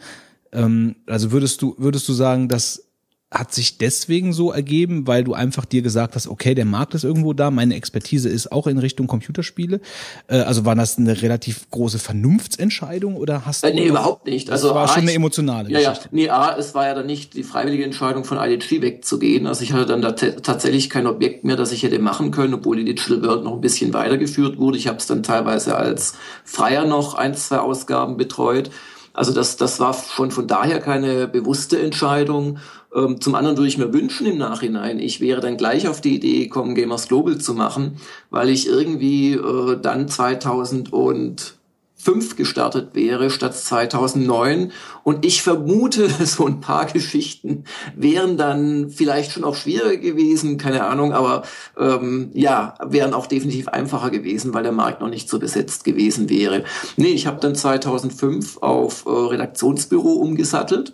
Ähm, 0.52 0.97
also 1.06 1.32
würdest 1.32 1.60
du 1.62 1.74
würdest 1.78 2.09
du 2.09 2.12
sagen, 2.12 2.48
dass 2.48 2.88
hat 3.31 3.53
sich 3.53 3.77
deswegen 3.77 4.33
so 4.33 4.53
ergeben, 4.53 5.07
weil 5.07 5.23
du 5.23 5.35
einfach 5.35 5.67
dir 5.67 5.83
gesagt 5.83 6.15
hast, 6.15 6.29
okay, 6.29 6.55
der 6.55 6.65
Markt 6.65 6.95
ist 6.95 7.05
irgendwo 7.05 7.35
da, 7.35 7.51
meine 7.51 7.75
Expertise 7.75 8.31
ist 8.31 8.51
auch 8.51 8.67
in 8.67 8.79
Richtung 8.79 9.07
Computerspiele. 9.07 9.81
Äh, 10.29 10.39
also 10.39 10.65
war 10.65 10.75
das 10.75 10.97
eine 10.97 11.21
relativ 11.21 11.71
große 11.71 11.99
Vernunftsentscheidung 11.99 13.17
oder 13.17 13.45
hast 13.45 13.65
äh, 13.65 13.71
du? 13.71 13.77
Äh, 13.77 13.81
nee, 13.81 13.89
überhaupt 13.89 14.27
nicht. 14.27 14.51
Also 14.51 14.69
das 14.69 14.75
war 14.75 14.85
A, 14.85 14.89
schon 14.89 15.03
eine 15.03 15.13
emotionale 15.13 15.71
ja, 15.71 15.79
Geschichte. 15.79 16.05
Ja, 16.05 16.11
nee, 16.11 16.31
A, 16.31 16.57
es 16.57 16.75
war 16.75 16.87
ja 16.87 16.95
dann 16.95 17.05
nicht 17.05 17.35
die 17.35 17.43
freiwillige 17.43 17.85
Entscheidung 17.85 18.25
von 18.25 18.39
IDG 18.39 18.81
wegzugehen. 18.81 19.47
Also 19.47 19.63
ich 19.63 19.75
hatte 19.75 19.85
dann 19.85 20.01
da 20.01 20.13
tatsächlich 20.13 20.89
kein 20.89 21.07
Objekt 21.07 21.45
mehr, 21.45 21.57
das 21.57 21.71
ich 21.73 21.83
hätte 21.83 21.99
machen 21.99 22.31
können, 22.31 22.55
obwohl 22.55 22.77
die 22.77 22.85
Digital 22.87 23.23
World 23.23 23.45
noch 23.45 23.53
ein 23.53 23.61
bisschen 23.61 23.93
weitergeführt 23.93 24.57
wurde. 24.57 24.79
Ich 24.79 24.89
habe 24.89 24.97
es 24.97 25.07
dann 25.07 25.23
teilweise 25.23 25.77
als 25.77 26.15
Freier 26.45 26.87
noch 26.87 27.13
ein, 27.13 27.35
zwei 27.35 27.59
Ausgaben 27.59 28.17
betreut. 28.17 28.71
Also 29.13 29.35
das, 29.35 29.57
das 29.57 29.81
war 29.81 29.95
schon 29.95 30.31
von 30.31 30.47
daher 30.47 30.79
keine 30.79 31.27
bewusste 31.27 31.79
Entscheidung. 31.81 32.59
Ähm, 32.94 33.20
zum 33.20 33.35
anderen 33.35 33.56
würde 33.56 33.69
ich 33.69 33.78
mir 33.78 33.93
wünschen 33.93 34.27
im 34.27 34.39
Nachhinein, 34.39 34.98
ich 34.98 35.20
wäre 35.20 35.40
dann 35.40 35.56
gleich 35.56 35.89
auf 35.89 36.01
die 36.01 36.15
Idee 36.15 36.44
gekommen, 36.44 36.74
Gamers 36.74 37.09
Global 37.09 37.39
zu 37.39 37.55
machen, 37.55 37.98
weil 38.31 38.48
ich 38.48 38.66
irgendwie 38.66 39.35
äh, 39.35 39.78
dann 39.81 40.09
2000 40.09 40.93
und 40.93 41.59
5 42.01 42.36
gestartet 42.36 42.94
wäre 42.94 43.28
statt 43.28 43.56
2009. 43.56 44.73
Und 45.02 45.27
ich 45.27 45.43
vermute, 45.43 46.09
so 46.24 46.47
ein 46.47 46.60
paar 46.60 46.86
Geschichten 46.86 47.65
wären 47.97 48.36
dann 48.36 48.90
vielleicht 48.90 49.32
schon 49.32 49.44
auch 49.44 49.56
schwieriger 49.56 49.97
gewesen, 49.97 50.59
keine 50.59 50.85
Ahnung, 50.85 51.12
aber 51.12 51.43
ähm, 51.77 52.31
ja, 52.35 52.74
wären 52.85 53.15
auch 53.15 53.27
definitiv 53.27 53.69
einfacher 53.69 54.10
gewesen, 54.10 54.55
weil 54.55 54.62
der 54.62 54.73
Markt 54.73 55.01
noch 55.01 55.10
nicht 55.10 55.28
so 55.28 55.39
besetzt 55.39 55.85
gewesen 55.85 56.31
wäre. 56.31 56.65
Nee, 56.97 57.09
ich 57.09 57.27
habe 57.27 57.40
dann 57.40 57.55
2005 57.55 58.59
auf 58.62 59.05
äh, 59.06 59.10
Redaktionsbüro 59.10 60.12
umgesattelt, 60.12 60.93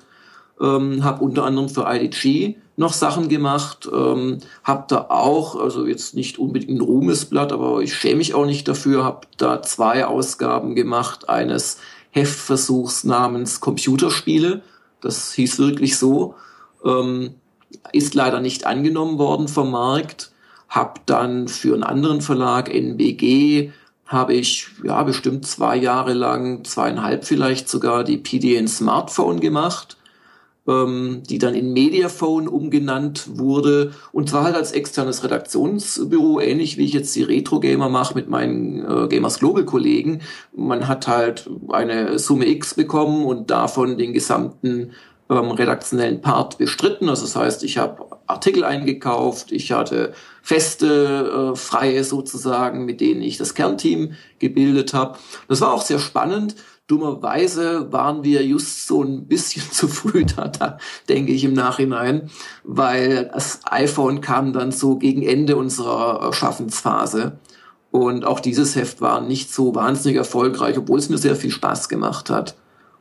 ähm, 0.60 1.04
habe 1.04 1.24
unter 1.24 1.44
anderem 1.44 1.68
für 1.68 1.86
IDG 1.88 2.56
noch 2.76 2.92
Sachen 2.92 3.28
gemacht, 3.28 3.88
ähm, 3.92 4.38
habe 4.64 4.84
da 4.88 5.06
auch, 5.08 5.56
also 5.56 5.86
jetzt 5.86 6.14
nicht 6.14 6.38
unbedingt 6.38 6.78
ein 6.78 6.80
Ruhmesblatt, 6.80 7.52
aber 7.52 7.80
ich 7.80 7.94
schäme 7.94 8.16
mich 8.16 8.34
auch 8.34 8.46
nicht 8.46 8.66
dafür, 8.66 9.04
habe 9.04 9.26
da 9.36 9.62
zwei 9.62 10.06
Ausgaben 10.06 10.74
gemacht 10.74 11.28
eines 11.28 11.78
Heftversuchs 12.10 13.04
namens 13.04 13.60
Computerspiele. 13.60 14.62
Das 15.00 15.32
hieß 15.34 15.58
wirklich 15.58 15.98
so. 15.98 16.34
Ähm, 16.84 17.34
ist 17.92 18.14
leider 18.14 18.40
nicht 18.40 18.66
angenommen 18.66 19.18
worden 19.18 19.48
vom 19.48 19.70
Markt. 19.70 20.32
Hab 20.68 21.06
dann 21.06 21.46
für 21.46 21.74
einen 21.74 21.84
anderen 21.84 22.20
Verlag, 22.20 22.72
NBG, 22.72 23.72
habe 24.06 24.34
ich 24.34 24.68
ja 24.82 25.02
bestimmt 25.02 25.46
zwei 25.46 25.76
Jahre 25.76 26.12
lang, 26.12 26.64
zweieinhalb 26.64 27.24
vielleicht 27.24 27.68
sogar, 27.68 28.04
die 28.04 28.18
PDN 28.18 28.68
Smartphone 28.68 29.40
gemacht 29.40 29.96
ähm, 30.66 31.22
die 31.28 31.38
dann 31.38 31.54
in 31.54 31.72
Mediaphone 31.72 32.48
umgenannt 32.48 33.38
wurde 33.38 33.92
und 34.12 34.30
zwar 34.30 34.44
halt 34.44 34.56
als 34.56 34.72
externes 34.72 35.22
Redaktionsbüro, 35.22 36.40
ähnlich 36.40 36.78
wie 36.78 36.84
ich 36.84 36.92
jetzt 36.92 37.14
die 37.16 37.22
Retro 37.22 37.60
Gamer 37.60 37.88
mache 37.88 38.14
mit 38.14 38.28
meinen 38.28 38.84
äh, 38.84 39.08
Gamers 39.08 39.38
Global 39.38 39.64
Kollegen. 39.64 40.22
Man 40.54 40.88
hat 40.88 41.06
halt 41.06 41.50
eine 41.68 42.18
Summe 42.18 42.46
X 42.48 42.74
bekommen 42.74 43.24
und 43.24 43.50
davon 43.50 43.98
den 43.98 44.12
gesamten 44.12 44.92
ähm, 45.30 45.50
redaktionellen 45.50 46.20
Part 46.20 46.58
bestritten. 46.58 47.08
Also 47.08 47.22
das 47.22 47.36
heißt, 47.36 47.64
ich 47.64 47.78
habe 47.78 48.06
Artikel 48.26 48.64
eingekauft, 48.64 49.52
ich 49.52 49.72
hatte 49.72 50.14
feste 50.42 51.52
äh, 51.52 51.56
freie 51.56 52.04
sozusagen, 52.04 52.84
mit 52.84 53.00
denen 53.00 53.22
ich 53.22 53.36
das 53.36 53.54
Kernteam 53.54 54.14
gebildet 54.38 54.94
habe. 54.94 55.18
Das 55.48 55.60
war 55.60 55.72
auch 55.72 55.82
sehr 55.82 55.98
spannend 55.98 56.56
Dummerweise 56.86 57.92
waren 57.92 58.24
wir 58.24 58.44
just 58.44 58.86
so 58.86 59.02
ein 59.02 59.26
bisschen 59.26 59.62
zu 59.70 59.88
früh 59.88 60.24
da, 60.24 60.48
da 60.48 60.78
denke 61.08 61.32
ich 61.32 61.44
im 61.44 61.54
Nachhinein, 61.54 62.30
weil 62.62 63.30
das 63.32 63.60
iPhone 63.64 64.20
kam 64.20 64.52
dann 64.52 64.70
so 64.70 64.96
gegen 64.96 65.22
Ende 65.22 65.56
unserer 65.56 66.32
Schaffensphase. 66.32 67.38
Und 67.90 68.26
auch 68.26 68.40
dieses 68.40 68.74
Heft 68.74 69.00
war 69.00 69.20
nicht 69.20 69.54
so 69.54 69.74
wahnsinnig 69.74 70.18
erfolgreich, 70.18 70.76
obwohl 70.76 70.98
es 70.98 71.08
mir 71.08 71.18
sehr 71.18 71.36
viel 71.36 71.52
Spaß 71.52 71.88
gemacht 71.88 72.28
hat. 72.28 72.56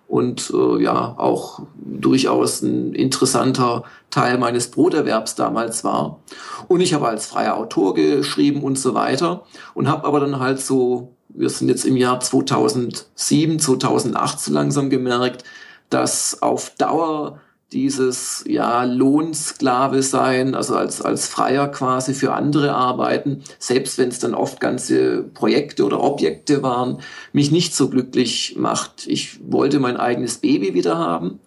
Und 0.08 0.54
äh, 0.54 0.84
ja, 0.84 1.16
auch 1.18 1.64
durchaus 1.76 2.62
ein 2.62 2.94
interessanter 2.94 3.84
Teil 4.12 4.38
meines 4.38 4.70
Broterwerbs 4.70 5.34
damals 5.34 5.84
war. 5.84 6.20
Und 6.68 6.82
ich 6.82 6.94
habe 6.94 7.08
als 7.08 7.26
freier 7.26 7.58
Autor 7.58 7.96
geschrieben 7.96 8.62
und 8.62 8.78
so 8.78 8.94
weiter 8.94 9.44
und 9.74 9.88
habe 9.88 10.06
aber 10.06 10.20
dann 10.20 10.40
halt 10.40 10.60
so 10.60 11.16
wir 11.34 11.50
sind 11.50 11.70
jetzt 11.70 11.86
im 11.86 11.98
Jahr 11.98 12.20
2007, 12.20 13.60
2008 13.60 14.40
so 14.40 14.54
langsam 14.54 14.90
gemerkt, 14.90 15.44
dass 15.90 16.42
auf 16.42 16.72
Dauer 16.78 17.40
dieses 17.72 18.44
ja 18.48 18.84
Lohnsklave 18.84 20.04
sein, 20.04 20.54
also 20.54 20.76
als 20.76 21.02
als 21.02 21.28
Freier 21.28 21.68
quasi 21.70 22.14
für 22.14 22.34
andere 22.34 22.74
arbeiten, 22.74 23.44
selbst 23.58 23.98
wenn 23.98 24.10
es 24.10 24.20
dann 24.20 24.36
oft 24.36 24.60
ganze 24.60 25.24
Projekte 25.24 25.84
oder 25.84 26.02
Objekte 26.02 26.62
waren, 26.62 27.00
mich 27.32 27.52
nicht 27.52 27.76
so 27.76 27.90
glücklich 27.90 28.56
macht. 28.58 29.08
Ich 29.08 29.40
wollte 29.52 29.80
mein 29.80 29.98
eigenes 29.98 30.38
Baby 30.38 30.76
wieder 30.76 31.00
haben 31.00 31.40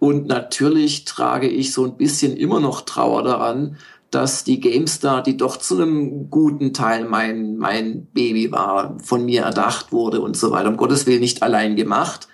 und 0.00 0.26
natürlich 0.26 1.04
trage 1.04 1.46
ich 1.46 1.72
so 1.72 1.84
ein 1.84 1.96
bisschen 1.96 2.36
immer 2.36 2.58
noch 2.58 2.80
Trauer 2.80 3.22
daran, 3.22 3.76
dass 4.10 4.44
die 4.44 4.60
GameStar, 4.60 5.22
die 5.22 5.36
doch 5.36 5.56
zu 5.56 5.76
einem 5.76 6.30
guten 6.30 6.72
Teil 6.72 7.04
mein, 7.04 7.56
mein 7.56 8.06
Baby 8.06 8.50
war, 8.50 8.98
von 9.02 9.24
mir 9.24 9.42
erdacht 9.42 9.92
wurde 9.92 10.20
und 10.20 10.36
so 10.36 10.50
weiter. 10.50 10.68
Um 10.68 10.76
Gottes 10.76 11.06
Willen 11.06 11.20
nicht 11.20 11.42
allein 11.42 11.76
gemacht 11.76 12.28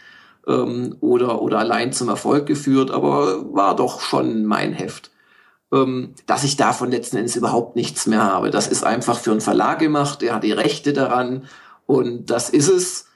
ähm, 0.46 0.96
oder, 1.00 1.42
oder 1.42 1.58
allein 1.58 1.92
zum 1.92 2.08
Erfolg 2.08 2.46
geführt, 2.46 2.90
aber 2.90 3.52
war 3.54 3.76
doch 3.76 4.00
schon 4.00 4.46
mein 4.46 4.72
Heft. 4.72 5.10
Ähm, 5.72 6.14
dass 6.26 6.44
ich 6.44 6.56
davon 6.56 6.90
letzten 6.90 7.18
Endes 7.18 7.36
überhaupt 7.36 7.76
nichts 7.76 8.06
mehr 8.06 8.22
habe. 8.22 8.50
Das 8.50 8.68
ist 8.68 8.84
einfach 8.84 9.18
für 9.18 9.32
einen 9.32 9.40
Verlag 9.40 9.78
gemacht, 9.78 10.22
der 10.22 10.34
hat 10.34 10.44
die 10.44 10.52
Rechte 10.52 10.92
daran 10.92 11.44
und 11.86 12.30
das 12.30 12.48
ist 12.50 12.68
es. 12.68 13.08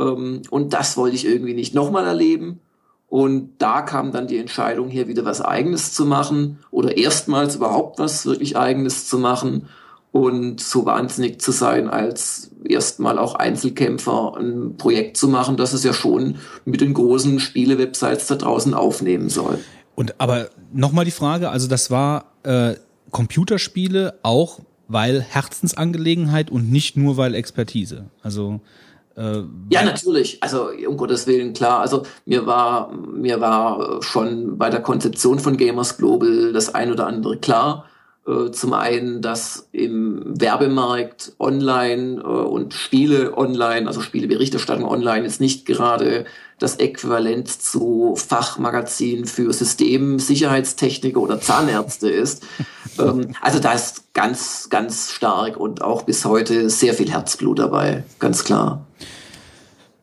Ähm, 0.00 0.42
und 0.50 0.72
das 0.72 0.96
wollte 0.96 1.16
ich 1.16 1.26
irgendwie 1.26 1.54
nicht 1.54 1.74
nochmal 1.74 2.06
erleben. 2.06 2.60
Und 3.08 3.52
da 3.58 3.82
kam 3.82 4.12
dann 4.12 4.26
die 4.26 4.36
Entscheidung, 4.36 4.88
hier 4.88 5.08
wieder 5.08 5.24
was 5.24 5.40
Eigenes 5.40 5.94
zu 5.94 6.04
machen 6.04 6.58
oder 6.70 6.96
erstmals 6.96 7.56
überhaupt 7.56 7.98
was 7.98 8.26
wirklich 8.26 8.56
Eigenes 8.56 9.08
zu 9.08 9.18
machen 9.18 9.68
und 10.12 10.60
so 10.60 10.84
wahnsinnig 10.84 11.40
zu 11.40 11.52
sein, 11.52 11.88
als 11.88 12.50
erstmal 12.64 13.18
auch 13.18 13.34
Einzelkämpfer 13.34 14.36
ein 14.36 14.76
Projekt 14.76 15.16
zu 15.16 15.28
machen, 15.28 15.56
das 15.56 15.72
es 15.72 15.84
ja 15.84 15.94
schon 15.94 16.36
mit 16.66 16.80
den 16.80 16.92
großen 16.92 17.40
Spiele-Websites 17.40 18.26
da 18.26 18.34
draußen 18.36 18.74
aufnehmen 18.74 19.30
soll. 19.30 19.58
Und 19.94 20.20
aber 20.20 20.48
nochmal 20.72 21.04
die 21.04 21.10
Frage, 21.10 21.50
also 21.50 21.66
das 21.66 21.90
war 21.90 22.26
äh, 22.42 22.74
Computerspiele 23.10 24.18
auch 24.22 24.60
weil 24.88 25.20
Herzensangelegenheit 25.20 26.50
und 26.50 26.72
nicht 26.72 26.96
nur 26.96 27.16
weil 27.18 27.34
Expertise. 27.34 28.06
Also 28.22 28.60
äh, 29.18 29.42
ja, 29.70 29.82
natürlich. 29.82 30.42
Also 30.42 30.68
um 30.86 30.96
Gottes 30.96 31.26
Willen, 31.26 31.52
klar. 31.52 31.80
Also 31.80 32.04
mir 32.24 32.46
war 32.46 32.92
mir 32.92 33.40
war 33.40 34.00
schon 34.02 34.58
bei 34.58 34.70
der 34.70 34.80
Konzeption 34.80 35.40
von 35.40 35.56
Gamers 35.56 35.96
Global 35.96 36.52
das 36.52 36.74
ein 36.74 36.92
oder 36.92 37.06
andere 37.06 37.36
klar. 37.38 37.86
Äh, 38.28 38.52
zum 38.52 38.74
einen, 38.74 39.22
dass 39.22 39.68
im 39.72 40.22
Werbemarkt 40.40 41.32
online 41.40 42.20
äh, 42.20 42.26
und 42.26 42.74
Spiele 42.74 43.36
online, 43.36 43.88
also 43.88 44.00
Spieleberichterstattung 44.00 44.84
online, 44.84 45.26
ist 45.26 45.40
nicht 45.40 45.66
gerade 45.66 46.26
das 46.60 46.76
Äquivalent 46.76 47.48
zu 47.48 48.14
Fachmagazin 48.16 49.24
für 49.24 49.52
Systemsicherheitstechniker 49.52 51.20
oder 51.20 51.40
Zahnärzte 51.40 52.08
ist. 52.10 52.44
ähm, 52.98 53.34
also 53.40 53.58
da 53.58 53.72
ist 53.72 54.12
ganz, 54.14 54.68
ganz 54.68 55.10
stark 55.10 55.56
und 55.56 55.82
auch 55.82 56.02
bis 56.02 56.24
heute 56.24 56.70
sehr 56.70 56.94
viel 56.94 57.10
Herzblut 57.10 57.58
dabei, 57.58 58.04
ganz 58.18 58.44
klar. 58.44 58.87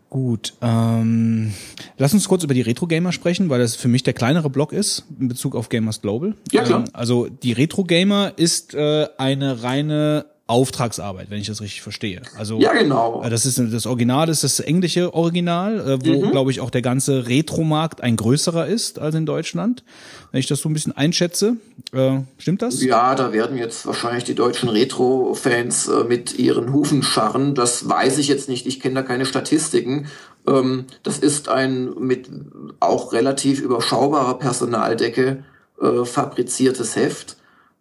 Gut, 0.10 0.53
ähm, 0.61 1.53
lass 1.98 2.14
uns 2.14 2.27
kurz 2.27 2.44
über 2.44 2.53
die 2.53 2.61
Retro-Gamer 2.61 3.11
sprechen, 3.11 3.49
weil 3.49 3.60
das 3.60 3.76
für 3.76 3.88
mich 3.88 4.03
der 4.03 4.14
kleinere 4.14 4.49
Block 4.49 4.72
ist 4.72 5.03
in 5.19 5.27
Bezug 5.27 5.56
auf 5.56 5.69
Gamers 5.69 6.02
Global. 6.02 6.36
Ja, 6.52 6.64
klar. 6.64 6.82
Ähm, 6.82 6.94
also 6.94 7.27
die 7.27 7.52
Retro-Gamer 7.52 8.34
ist 8.38 8.73
äh, 8.76 9.07
eine 9.18 9.64
reine 9.64 10.26
Auftragsarbeit, 10.47 11.31
wenn 11.31 11.39
ich 11.39 11.47
das 11.47 11.59
richtig 11.61 11.81
verstehe. 11.81 12.22
Also 12.38 12.59
ja, 12.59 12.73
genau. 12.73 13.23
Äh, 13.23 13.31
das 13.31 13.47
ist 13.47 13.57
das 13.57 13.88
Original, 13.88 14.27
das 14.27 14.43
ist 14.43 14.59
das 14.59 14.65
englische 14.65 15.11
Original, 15.15 15.80
äh, 15.80 16.05
wo 16.05 16.23
mhm. 16.23 16.31
glaube 16.31 16.51
ich 16.51 16.61
auch 16.61 16.69
der 16.69 16.84
ganze 16.84 17.27
Retro-Markt 17.27 18.01
ein 18.01 18.15
größerer 18.15 18.67
ist 18.67 18.99
als 18.99 19.15
in 19.15 19.26
Deutschland, 19.26 19.84
wenn 20.31 20.39
ich 20.39 20.45
das 20.45 20.59
so 20.59 20.69
ein 20.69 20.73
bisschen 20.73 20.95
einschätze. 20.95 21.57
Äh, 21.93 22.19
stimmt 22.38 22.61
das? 22.61 22.84
Ja, 22.84 23.15
da 23.15 23.34
werden 23.34 23.57
jetzt 23.57 23.88
wahrscheinlich 23.88 24.23
die 24.23 24.35
deutschen 24.35 24.69
Retro-Fans 24.69 25.88
äh, 25.88 26.03
mit 26.03 26.38
ihren 26.38 26.72
Hufen 26.72 27.01
scharren. 27.01 27.55
Das 27.55 27.89
weiß 27.89 28.19
ich 28.19 28.27
jetzt 28.27 28.47
nicht. 28.47 28.67
Ich 28.67 28.80
kenne 28.80 28.95
da 28.95 29.01
keine 29.01 29.26
Statistiken. 29.26 30.05
Ähm, 30.45 30.85
das 31.01 31.17
ist 31.17 31.49
ein 31.49 31.91
mit 31.97 32.30
auch 32.80 33.13
relativ 33.13 33.61
überschaubarer 33.61 34.38
Personaldecke 34.38 35.43
fabriziertes 36.05 36.95
Heft. 36.95 37.35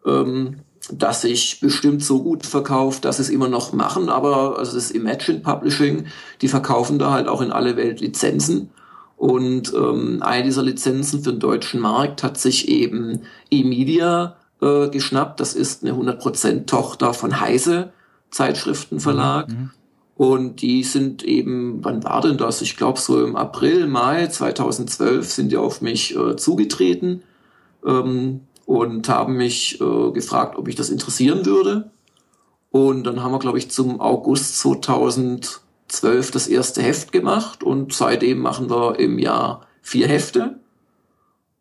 Ähm, 0.04 0.63
das 0.92 1.22
sich 1.22 1.60
bestimmt 1.60 2.04
so 2.04 2.22
gut 2.22 2.44
verkauft, 2.46 3.04
dass 3.04 3.16
sie 3.16 3.22
es 3.22 3.30
immer 3.30 3.48
noch 3.48 3.72
machen, 3.72 4.08
aber 4.08 4.58
also 4.58 4.74
das 4.74 4.90
Imagine 4.90 5.40
Publishing, 5.40 6.06
die 6.40 6.48
verkaufen 6.48 6.98
da 6.98 7.10
halt 7.10 7.28
auch 7.28 7.40
in 7.40 7.52
alle 7.52 7.76
Welt 7.76 8.00
Lizenzen. 8.00 8.70
Und 9.16 9.72
ähm, 9.74 10.22
eine 10.22 10.44
dieser 10.44 10.62
Lizenzen 10.62 11.22
für 11.22 11.30
den 11.30 11.40
deutschen 11.40 11.80
Markt 11.80 12.22
hat 12.22 12.36
sich 12.36 12.68
eben 12.68 13.22
eMedia 13.50 14.36
äh, 14.60 14.88
geschnappt. 14.88 15.40
Das 15.40 15.54
ist 15.54 15.84
eine 15.84 15.94
100% 15.94 16.66
Tochter 16.66 17.14
von 17.14 17.40
Heise 17.40 17.92
Zeitschriftenverlag. 18.30 19.48
Mhm. 19.48 19.70
Und 20.16 20.62
die 20.62 20.84
sind 20.84 21.24
eben, 21.24 21.84
wann 21.84 22.04
war 22.04 22.20
denn 22.20 22.36
das? 22.36 22.62
Ich 22.62 22.76
glaube 22.76 23.00
so 23.00 23.24
im 23.24 23.34
April, 23.34 23.86
Mai 23.86 24.26
2012 24.26 25.30
sind 25.30 25.52
die 25.52 25.56
auf 25.56 25.80
mich 25.80 26.16
äh, 26.16 26.36
zugetreten. 26.36 27.22
Ähm, 27.84 28.42
und 28.66 29.08
haben 29.08 29.36
mich 29.36 29.80
äh, 29.80 30.10
gefragt, 30.12 30.56
ob 30.56 30.68
ich 30.68 30.74
das 30.74 30.90
interessieren 30.90 31.46
würde. 31.46 31.90
Und 32.70 33.04
dann 33.04 33.22
haben 33.22 33.32
wir, 33.32 33.38
glaube 33.38 33.58
ich, 33.58 33.70
zum 33.70 34.00
August 34.00 34.58
2012 34.58 36.30
das 36.32 36.48
erste 36.48 36.82
Heft 36.82 37.12
gemacht 37.12 37.62
und 37.62 37.92
seitdem 37.92 38.40
machen 38.40 38.68
wir 38.68 38.98
im 38.98 39.18
Jahr 39.18 39.66
vier 39.80 40.08
Hefte. 40.08 40.58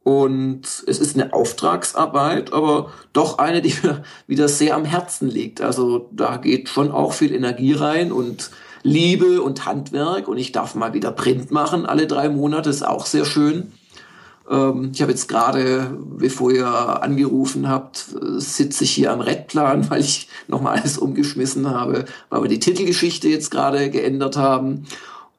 Und 0.04 0.84
es 0.86 1.00
ist 1.00 1.16
eine 1.16 1.34
Auftragsarbeit, 1.34 2.52
aber 2.52 2.92
doch 3.14 3.38
eine, 3.38 3.62
die 3.62 3.74
mir 3.84 4.04
wieder 4.28 4.48
sehr 4.48 4.76
am 4.76 4.86
Herzen 4.86 5.30
liegt. 5.30 5.62
Also 5.62 6.10
da 6.12 6.38
geht 6.38 6.70
schon 6.70 6.92
auch 6.92 7.14
viel 7.14 7.34
Energie 7.34 7.74
rein 7.74 8.12
und 8.12 8.52
Liebe 8.82 9.42
und 9.42 9.66
Handwerk. 9.66 10.28
Und 10.28 10.38
ich 10.38 10.52
darf 10.52 10.76
mal 10.76 10.94
wieder 10.94 11.12
Print 11.12 11.52
machen 11.52 11.86
alle 11.86 12.08
drei 12.08 12.28
Monate, 12.28 12.70
ist 12.70 12.86
auch 12.86 13.06
sehr 13.06 13.26
schön. 13.26 13.72
Ähm, 14.50 14.92
ich 14.94 15.02
habe 15.02 15.12
jetzt 15.12 15.28
gerade, 15.28 15.98
bevor 16.18 16.52
ihr 16.52 16.68
angerufen 16.68 17.70
habt, 17.70 18.06
sitze 18.38 18.84
ich 18.84 18.92
hier 18.92 19.12
am 19.12 19.22
Redplan, 19.22 19.88
weil 19.90 20.02
ich 20.02 20.28
nochmal 20.48 20.80
alles 20.80 20.98
umgeschmissen 20.98 21.70
habe, 21.70 22.06
weil 22.30 22.44
wir 22.44 22.50
die 22.50 22.60
Titelgeschichte 22.60 23.28
jetzt 23.28 23.52
gerade 23.52 23.90
geändert 23.90 24.38
haben. 24.38 24.86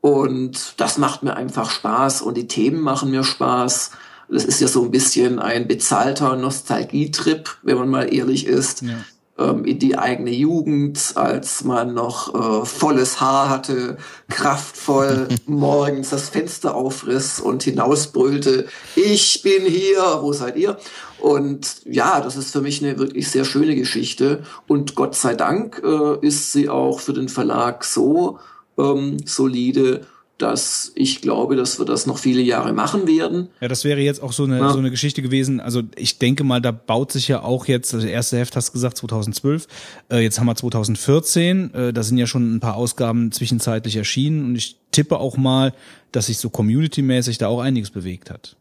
Und 0.00 0.74
das 0.76 0.98
macht 0.98 1.22
mir 1.22 1.36
einfach 1.36 1.70
Spaß 1.70 2.22
und 2.22 2.36
die 2.36 2.46
Themen 2.46 2.80
machen 2.80 3.10
mir 3.10 3.24
Spaß. 3.24 3.92
Das 4.28 4.44
ist 4.44 4.60
ja 4.60 4.68
so 4.68 4.84
ein 4.84 4.90
bisschen 4.90 5.38
ein 5.38 5.66
bezahlter 5.66 6.36
Nostalgietrip, 6.36 7.56
wenn 7.62 7.78
man 7.78 7.88
mal 7.88 8.12
ehrlich 8.12 8.46
ist. 8.46 8.82
Ja 8.82 8.96
in 9.36 9.78
die 9.80 9.98
eigene 9.98 10.30
Jugend, 10.30 11.12
als 11.16 11.64
man 11.64 11.92
noch 11.92 12.34
äh, 12.34 12.64
volles 12.64 13.20
Haar 13.20 13.48
hatte, 13.48 13.96
kraftvoll 14.28 15.28
morgens 15.46 16.10
das 16.10 16.28
Fenster 16.28 16.76
aufriss 16.76 17.40
und 17.40 17.64
hinausbrüllte, 17.64 18.66
ich 18.94 19.42
bin 19.42 19.64
hier, 19.64 20.18
wo 20.20 20.32
seid 20.32 20.56
ihr? 20.56 20.78
Und 21.18 21.80
ja, 21.84 22.20
das 22.20 22.36
ist 22.36 22.52
für 22.52 22.60
mich 22.60 22.84
eine 22.84 22.98
wirklich 22.98 23.30
sehr 23.30 23.44
schöne 23.44 23.74
Geschichte. 23.74 24.44
Und 24.68 24.94
Gott 24.94 25.16
sei 25.16 25.34
Dank 25.34 25.82
äh, 25.84 26.24
ist 26.24 26.52
sie 26.52 26.68
auch 26.68 27.00
für 27.00 27.12
den 27.12 27.28
Verlag 27.28 27.84
so 27.84 28.38
ähm, 28.78 29.16
solide, 29.24 30.06
dass 30.38 30.90
ich 30.96 31.22
glaube, 31.22 31.54
dass 31.54 31.78
wir 31.78 31.86
das 31.86 32.06
noch 32.06 32.18
viele 32.18 32.42
Jahre 32.42 32.72
machen 32.72 33.06
werden. 33.06 33.48
Ja, 33.60 33.68
das 33.68 33.84
wäre 33.84 34.00
jetzt 34.00 34.22
auch 34.22 34.32
so 34.32 34.44
eine, 34.44 34.58
ja. 34.58 34.72
so 34.72 34.78
eine 34.78 34.90
Geschichte 34.90 35.22
gewesen. 35.22 35.60
Also 35.60 35.82
ich 35.94 36.18
denke 36.18 36.42
mal, 36.42 36.60
da 36.60 36.72
baut 36.72 37.12
sich 37.12 37.28
ja 37.28 37.42
auch 37.42 37.66
jetzt, 37.66 37.94
also 37.94 38.06
erste 38.06 38.38
Heft 38.38 38.56
hast 38.56 38.70
du 38.70 38.72
gesagt 38.72 38.98
2012, 38.98 39.68
äh, 40.10 40.18
jetzt 40.18 40.40
haben 40.40 40.46
wir 40.46 40.56
2014, 40.56 41.74
äh, 41.74 41.92
da 41.92 42.02
sind 42.02 42.18
ja 42.18 42.26
schon 42.26 42.56
ein 42.56 42.60
paar 42.60 42.76
Ausgaben 42.76 43.30
zwischenzeitlich 43.30 43.96
erschienen 43.96 44.44
und 44.44 44.56
ich 44.56 44.76
tippe 44.90 45.18
auch 45.18 45.36
mal, 45.36 45.72
dass 46.10 46.26
sich 46.26 46.38
so 46.38 46.50
community-mäßig 46.50 47.38
da 47.38 47.48
auch 47.48 47.60
einiges 47.60 47.90
bewegt 47.90 48.30
hat. 48.30 48.56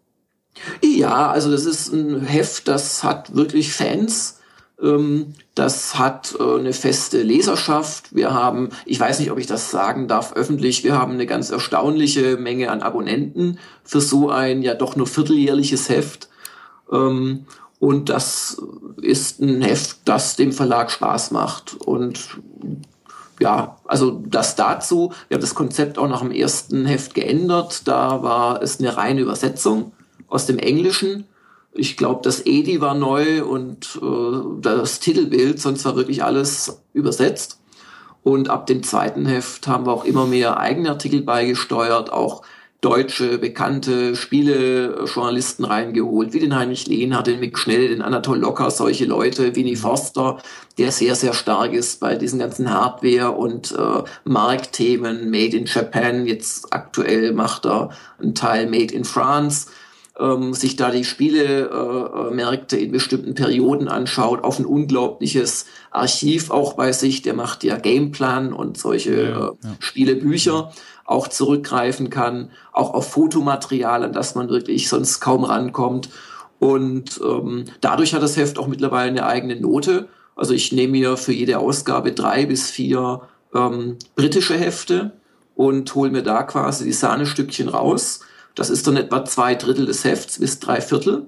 Ja, 0.84 1.32
also 1.32 1.50
das 1.52 1.66
ist 1.66 1.92
ein 1.92 2.24
Heft, 2.26 2.68
das 2.68 3.04
hat 3.04 3.36
wirklich 3.36 3.74
Fans 3.74 4.40
das 5.56 5.98
hat 5.98 6.36
äh, 6.40 6.60
eine 6.60 6.74
feste 6.74 7.22
Leserschaft. 7.22 8.14
Wir 8.14 8.34
haben, 8.34 8.70
ich 8.86 9.00
weiß 9.00 9.20
nicht, 9.20 9.32
ob 9.32 9.40
ich 9.40 9.48
das 9.48 9.72
sagen 9.72 10.08
darf 10.10 10.34
öffentlich, 10.34 10.84
wir 10.84 10.98
haben 10.98 11.14
eine 11.14 11.26
ganz 11.26 11.52
erstaunliche 11.52 12.36
Menge 12.36 12.70
an 12.70 12.82
Abonnenten 12.82 13.60
für 13.84 14.02
so 14.02 14.30
ein 14.30 14.62
ja 14.62 14.74
doch 14.74 14.96
nur 14.96 15.08
vierteljährliches 15.08 15.88
Heft. 15.88 16.28
Ähm, 16.92 17.46
und 17.80 18.10
das 18.10 18.62
ist 19.02 19.40
ein 19.40 19.62
Heft, 19.62 20.00
das 20.06 20.36
dem 20.36 20.52
Verlag 20.52 20.92
Spaß 20.92 21.32
macht. 21.32 21.76
Und 21.76 22.38
ja, 23.40 23.78
also 23.86 24.22
das 24.26 24.56
dazu. 24.56 25.14
Wir 25.28 25.36
haben 25.36 25.42
das 25.42 25.56
Konzept 25.56 25.98
auch 25.98 26.08
nach 26.08 26.22
dem 26.22 26.32
ersten 26.32 26.86
Heft 26.86 27.14
geändert. 27.14 27.88
Da 27.88 28.22
war 28.22 28.62
es 28.62 28.80
eine 28.80 28.96
reine 28.96 29.22
Übersetzung 29.22 29.94
aus 30.28 30.46
dem 30.46 30.60
Englischen 30.60 31.26
ich 31.76 31.98
glaube, 31.98 32.22
das 32.24 32.46
Edi 32.46 32.82
war 32.82 32.94
neu 32.94 33.44
und 33.44 34.00
äh, 34.02 34.62
das 34.62 35.00
Titelbild, 35.00 35.60
sonst 35.60 35.86
war 35.86 35.96
wirklich 35.96 36.24
alles 36.24 36.84
übersetzt. 36.94 37.60
Und 38.22 38.50
ab 38.50 38.68
dem 38.68 38.84
zweiten 38.84 39.26
Heft 39.26 39.68
haben 39.68 39.86
wir 39.86 39.92
auch 39.92 40.06
immer 40.06 40.26
mehr 40.26 40.58
eigene 40.58 40.92
Artikel 40.92 41.22
beigesteuert, 41.22 42.12
auch 42.12 42.44
deutsche 42.80 43.38
bekannte 43.38 44.16
Spielejournalisten 44.16 45.64
reingeholt, 45.64 46.34
wie 46.34 46.40
den 46.40 46.56
Heinrich 46.56 46.86
Lehnhardt, 46.86 47.28
den 47.28 47.40
Mick 47.40 47.58
Schnell, 47.58 47.88
den 47.88 48.02
Anatol 48.02 48.40
Locker, 48.40 48.72
solche 48.72 49.06
Leute, 49.06 49.56
Winnie 49.56 49.78
Forster, 49.78 50.40
der 50.78 50.92
sehr, 50.92 51.16
sehr 51.16 51.34
stark 51.34 51.74
ist 51.74 52.02
bei 52.02 52.16
diesen 52.16 52.40
ganzen 52.40 52.70
Hardware- 52.70 53.32
und 53.32 53.72
äh, 53.72 54.04
Marktthemen, 54.26 55.30
Made 55.30 55.56
in 55.56 55.66
Japan, 55.66 56.26
jetzt 56.26 56.74
aktuell 56.74 57.32
macht 57.32 57.66
er 57.66 57.92
einen 58.22 58.36
Teil 58.36 58.70
Made 58.70 58.94
in 58.94 59.06
France 59.06 59.68
ähm, 60.20 60.54
sich 60.54 60.76
da 60.76 60.92
die 60.92 61.04
Spielemärkte 61.04 62.78
äh, 62.78 62.84
in 62.84 62.92
bestimmten 62.92 63.34
Perioden 63.34 63.88
anschaut, 63.88 64.44
auf 64.44 64.60
ein 64.60 64.66
unglaubliches 64.66 65.66
Archiv 65.92 66.52
auch 66.52 66.74
bei 66.74 66.92
sich, 66.92 67.24
der 67.24 67.34
macht 67.34 67.64
ja 67.64 67.78
Gameplan 67.78 68.54
und 68.54 68.78
solche 68.78 69.24
ja, 69.24 69.30
ja. 69.30 69.48
Äh, 69.50 69.54
Spielebücher 69.80 70.72
auch 71.06 71.28
zurückgreifen 71.28 72.10
kann, 72.10 72.52
auch 72.72 72.94
auf 72.94 73.12
Fotomaterial, 73.12 74.04
an 74.04 74.14
das 74.14 74.36
man 74.36 74.50
wirklich 74.50 74.88
sonst 74.88 75.20
kaum 75.20 75.44
rankommt. 75.44 76.10
Und 76.60 77.20
ähm, 77.24 77.66
dadurch 77.82 78.14
hat 78.14 78.24
das 78.24 78.38
Heft 78.38 78.58
auch 78.58 78.68
mittlerweile 78.68 79.10
eine 79.10 79.26
eigene 79.26 79.60
Note. 79.60 80.08
Also 80.36 80.54
ich 80.54 80.72
nehme 80.72 80.94
mir 80.94 81.18
für 81.18 81.34
jede 81.34 81.60
Ausgabe 81.60 82.14
drei 82.14 82.46
bis 82.46 82.70
vier 82.72 83.22
ähm, 83.54 83.98
britische 84.16 84.58
Hefte 84.58 85.12
und 85.56 85.94
hole 85.94 86.12
mir 86.12 86.24
da 86.24 86.44
quasi 86.44 86.86
die 86.86 86.94
Sahnestückchen 86.94 87.68
raus 87.68 88.22
das 88.56 88.70
ist 88.70 88.88
dann 88.88 88.98
etwa 88.98 89.26
zwei 89.26 89.56
Drittel 89.56 89.86
des 89.86 90.04
Hefts 90.04 90.40
bis 90.40 90.60
drei 90.60 90.82
Viertel 90.82 91.28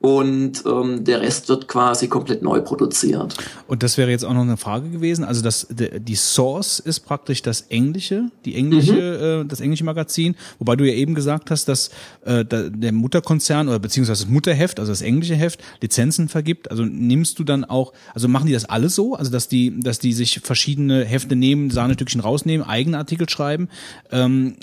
und 0.00 0.62
ähm, 0.64 1.04
der 1.04 1.20
Rest 1.22 1.48
wird 1.48 1.66
quasi 1.66 2.06
komplett 2.06 2.40
neu 2.40 2.60
produziert. 2.60 3.34
Und 3.66 3.82
das 3.82 3.98
wäre 3.98 4.10
jetzt 4.10 4.24
auch 4.24 4.32
noch 4.32 4.42
eine 4.42 4.56
Frage 4.56 4.90
gewesen. 4.90 5.24
Also 5.24 5.42
das 5.42 5.66
die 5.70 6.14
Source 6.14 6.78
ist 6.78 7.00
praktisch 7.00 7.42
das 7.42 7.62
englische, 7.62 8.30
die 8.44 8.54
englische, 8.54 8.92
mhm. 8.92 9.46
äh, 9.46 9.48
das 9.48 9.60
englische 9.60 9.82
Magazin, 9.82 10.36
wobei 10.60 10.76
du 10.76 10.84
ja 10.84 10.94
eben 10.94 11.16
gesagt 11.16 11.50
hast, 11.50 11.68
dass 11.68 11.90
äh, 12.24 12.44
der 12.44 12.92
Mutterkonzern 12.92 13.68
oder 13.68 13.80
beziehungsweise 13.80 14.22
das 14.24 14.30
Mutterheft, 14.30 14.78
also 14.78 14.92
das 14.92 15.02
englische 15.02 15.34
Heft, 15.34 15.60
Lizenzen 15.80 16.28
vergibt. 16.28 16.70
Also 16.70 16.84
nimmst 16.84 17.40
du 17.40 17.44
dann 17.44 17.64
auch, 17.64 17.92
also 18.14 18.28
machen 18.28 18.46
die 18.46 18.52
das 18.52 18.66
alles 18.66 18.94
so, 18.94 19.16
also 19.16 19.32
dass 19.32 19.48
die, 19.48 19.80
dass 19.80 19.98
die 19.98 20.12
sich 20.12 20.40
verschiedene 20.44 21.04
Hefte 21.04 21.34
nehmen, 21.34 21.70
Sahnestückchen 21.70 22.20
rausnehmen, 22.20 22.64
eigene 22.64 22.98
Artikel 22.98 23.28
schreiben, 23.28 23.68
ähm, 24.12 24.54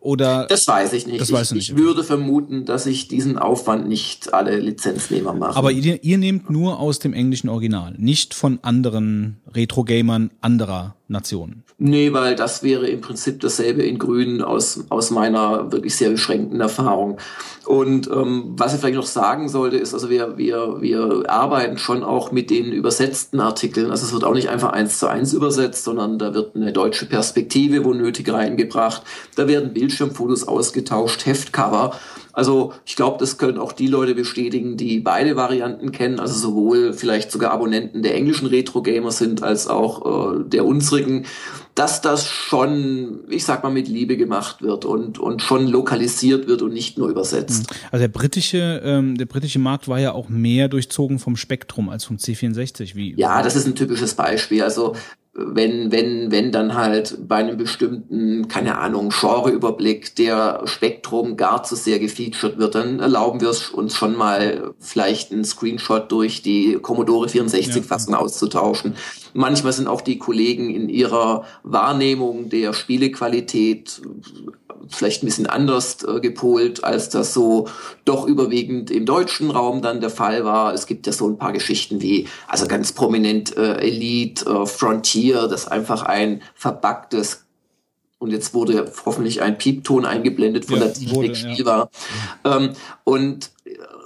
oder? 0.00 0.46
Das 0.48 0.66
weiß 0.66 0.94
ich 0.94 1.06
nicht. 1.06 1.20
Das 1.20 1.30
weißt 1.30 1.44
ich, 1.44 1.48
du 1.48 1.54
nicht. 1.54 1.70
Ich 1.70 1.76
würde 1.76 2.02
vermuten, 2.02 2.64
dass 2.64 2.86
ich 2.86 3.06
diesen 3.06 3.38
Aufwand 3.38 3.88
nicht 3.88 4.34
alle 4.34 4.58
Lizenzen 4.58 4.79
Lizenznehmer 4.80 5.34
machen. 5.34 5.56
Aber 5.56 5.70
ihr, 5.70 6.02
ihr 6.02 6.18
nehmt 6.18 6.50
nur 6.50 6.78
aus 6.80 6.98
dem 6.98 7.12
englischen 7.12 7.48
Original, 7.48 7.94
nicht 7.98 8.34
von 8.34 8.58
anderen 8.62 9.36
Retro-Gamern 9.54 10.30
anderer 10.40 10.96
Nationen. 11.08 11.64
Nee, 11.78 12.12
weil 12.12 12.36
das 12.36 12.62
wäre 12.62 12.88
im 12.88 13.00
Prinzip 13.00 13.40
dasselbe 13.40 13.82
in 13.82 13.98
Grün 13.98 14.42
aus, 14.42 14.84
aus 14.90 15.10
meiner 15.10 15.72
wirklich 15.72 15.96
sehr 15.96 16.10
beschränkten 16.10 16.60
Erfahrung. 16.60 17.18
Und 17.66 18.08
ähm, 18.10 18.54
was 18.56 18.74
ich 18.74 18.80
vielleicht 18.80 18.96
noch 18.96 19.06
sagen 19.06 19.48
sollte, 19.48 19.76
ist, 19.76 19.94
also 19.94 20.08
wir, 20.08 20.38
wir, 20.38 20.80
wir 20.80 21.24
arbeiten 21.28 21.78
schon 21.78 22.04
auch 22.04 22.32
mit 22.32 22.50
den 22.50 22.72
übersetzten 22.72 23.40
Artikeln. 23.40 23.90
Also 23.90 24.06
es 24.06 24.12
wird 24.12 24.24
auch 24.24 24.34
nicht 24.34 24.50
einfach 24.50 24.70
eins 24.72 24.98
zu 24.98 25.08
eins 25.08 25.32
übersetzt, 25.32 25.84
sondern 25.84 26.18
da 26.18 26.34
wird 26.34 26.54
eine 26.54 26.72
deutsche 26.72 27.06
Perspektive, 27.06 27.84
wo 27.84 27.92
nötig, 27.92 28.32
reingebracht. 28.32 29.02
Da 29.36 29.48
werden 29.48 29.72
Bildschirmfotos 29.72 30.46
ausgetauscht, 30.46 31.26
Heftcover. 31.26 31.92
Also 32.32 32.72
ich 32.84 32.96
glaube, 32.96 33.18
das 33.18 33.38
können 33.38 33.58
auch 33.58 33.72
die 33.72 33.86
Leute 33.86 34.14
bestätigen, 34.14 34.76
die 34.76 35.00
beide 35.00 35.36
Varianten 35.36 35.92
kennen, 35.92 36.20
also 36.20 36.34
sowohl 36.34 36.92
vielleicht 36.92 37.30
sogar 37.30 37.50
Abonnenten 37.50 38.02
der 38.02 38.14
englischen 38.14 38.46
Retro-Gamer 38.46 39.10
sind, 39.10 39.42
als 39.42 39.68
auch 39.68 40.36
äh, 40.36 40.44
der 40.44 40.64
unsrigen, 40.64 41.26
dass 41.74 42.00
das 42.00 42.26
schon, 42.26 43.20
ich 43.28 43.44
sag 43.44 43.62
mal, 43.62 43.70
mit 43.70 43.88
Liebe 43.88 44.16
gemacht 44.16 44.62
wird 44.62 44.84
und, 44.84 45.18
und 45.18 45.42
schon 45.42 45.66
lokalisiert 45.66 46.46
wird 46.46 46.62
und 46.62 46.72
nicht 46.72 46.98
nur 46.98 47.08
übersetzt. 47.08 47.72
Also 47.90 48.02
der 48.02 48.08
britische, 48.08 48.82
ähm, 48.84 49.16
der 49.16 49.26
britische 49.26 49.58
Markt 49.58 49.88
war 49.88 49.98
ja 49.98 50.12
auch 50.12 50.28
mehr 50.28 50.68
durchzogen 50.68 51.18
vom 51.18 51.36
Spektrum 51.36 51.88
als 51.88 52.04
vom 52.04 52.16
C64. 52.16 52.94
Wie 52.96 53.14
Ja, 53.16 53.42
das 53.42 53.56
ist 53.56 53.66
ein 53.66 53.74
typisches 53.74 54.14
Beispiel. 54.14 54.62
Also 54.62 54.94
wenn, 55.32 55.92
wenn, 55.92 56.32
wenn 56.32 56.50
dann 56.50 56.74
halt 56.74 57.16
bei 57.28 57.36
einem 57.36 57.56
bestimmten, 57.56 58.48
keine 58.48 58.78
Ahnung, 58.78 59.10
Genreüberblick 59.10 60.16
der 60.16 60.62
Spektrum 60.64 61.36
gar 61.36 61.62
zu 61.62 61.76
sehr 61.76 62.00
gefeatured 62.00 62.58
wird, 62.58 62.74
dann 62.74 62.98
erlauben 62.98 63.40
wir 63.40 63.50
es 63.50 63.70
uns 63.70 63.96
schon 63.96 64.16
mal 64.16 64.74
vielleicht 64.80 65.30
einen 65.30 65.44
Screenshot 65.44 66.10
durch 66.10 66.42
die 66.42 66.78
Commodore 66.82 67.28
64 67.28 67.84
Fassung 67.84 68.14
ja. 68.14 68.20
auszutauschen. 68.20 68.96
Manchmal 69.32 69.72
sind 69.72 69.86
auch 69.86 70.00
die 70.00 70.18
Kollegen 70.18 70.74
in 70.74 70.88
ihrer 70.88 71.44
Wahrnehmung 71.62 72.48
der 72.48 72.72
Spielequalität 72.72 74.02
vielleicht 74.88 75.22
ein 75.22 75.26
bisschen 75.26 75.46
anders 75.46 76.02
äh, 76.04 76.20
gepolt, 76.20 76.84
als 76.84 77.08
das 77.08 77.34
so 77.34 77.68
doch 78.04 78.26
überwiegend 78.26 78.90
im 78.90 79.06
deutschen 79.06 79.50
Raum 79.50 79.82
dann 79.82 80.00
der 80.00 80.10
Fall 80.10 80.44
war. 80.44 80.74
Es 80.74 80.86
gibt 80.86 81.06
ja 81.06 81.12
so 81.12 81.28
ein 81.28 81.38
paar 81.38 81.52
Geschichten 81.52 82.00
wie, 82.02 82.28
also 82.48 82.66
ganz 82.66 82.92
prominent 82.92 83.56
äh, 83.56 83.74
Elite, 83.78 84.44
äh, 84.46 84.66
Frontier, 84.66 85.48
das 85.48 85.68
einfach 85.68 86.02
ein 86.02 86.42
verbacktes 86.54 87.44
und 88.20 88.32
jetzt 88.32 88.52
wurde 88.52 88.92
hoffentlich 89.06 89.40
ein 89.40 89.56
Piepton 89.56 90.04
eingeblendet 90.04 90.66
von 90.66 90.78
ja, 90.78 90.84
der 90.84 90.92
Technik 90.92 91.60
ja. 91.60 91.64
war. 91.64 91.90
Ähm, 92.44 92.72
und 93.04 93.50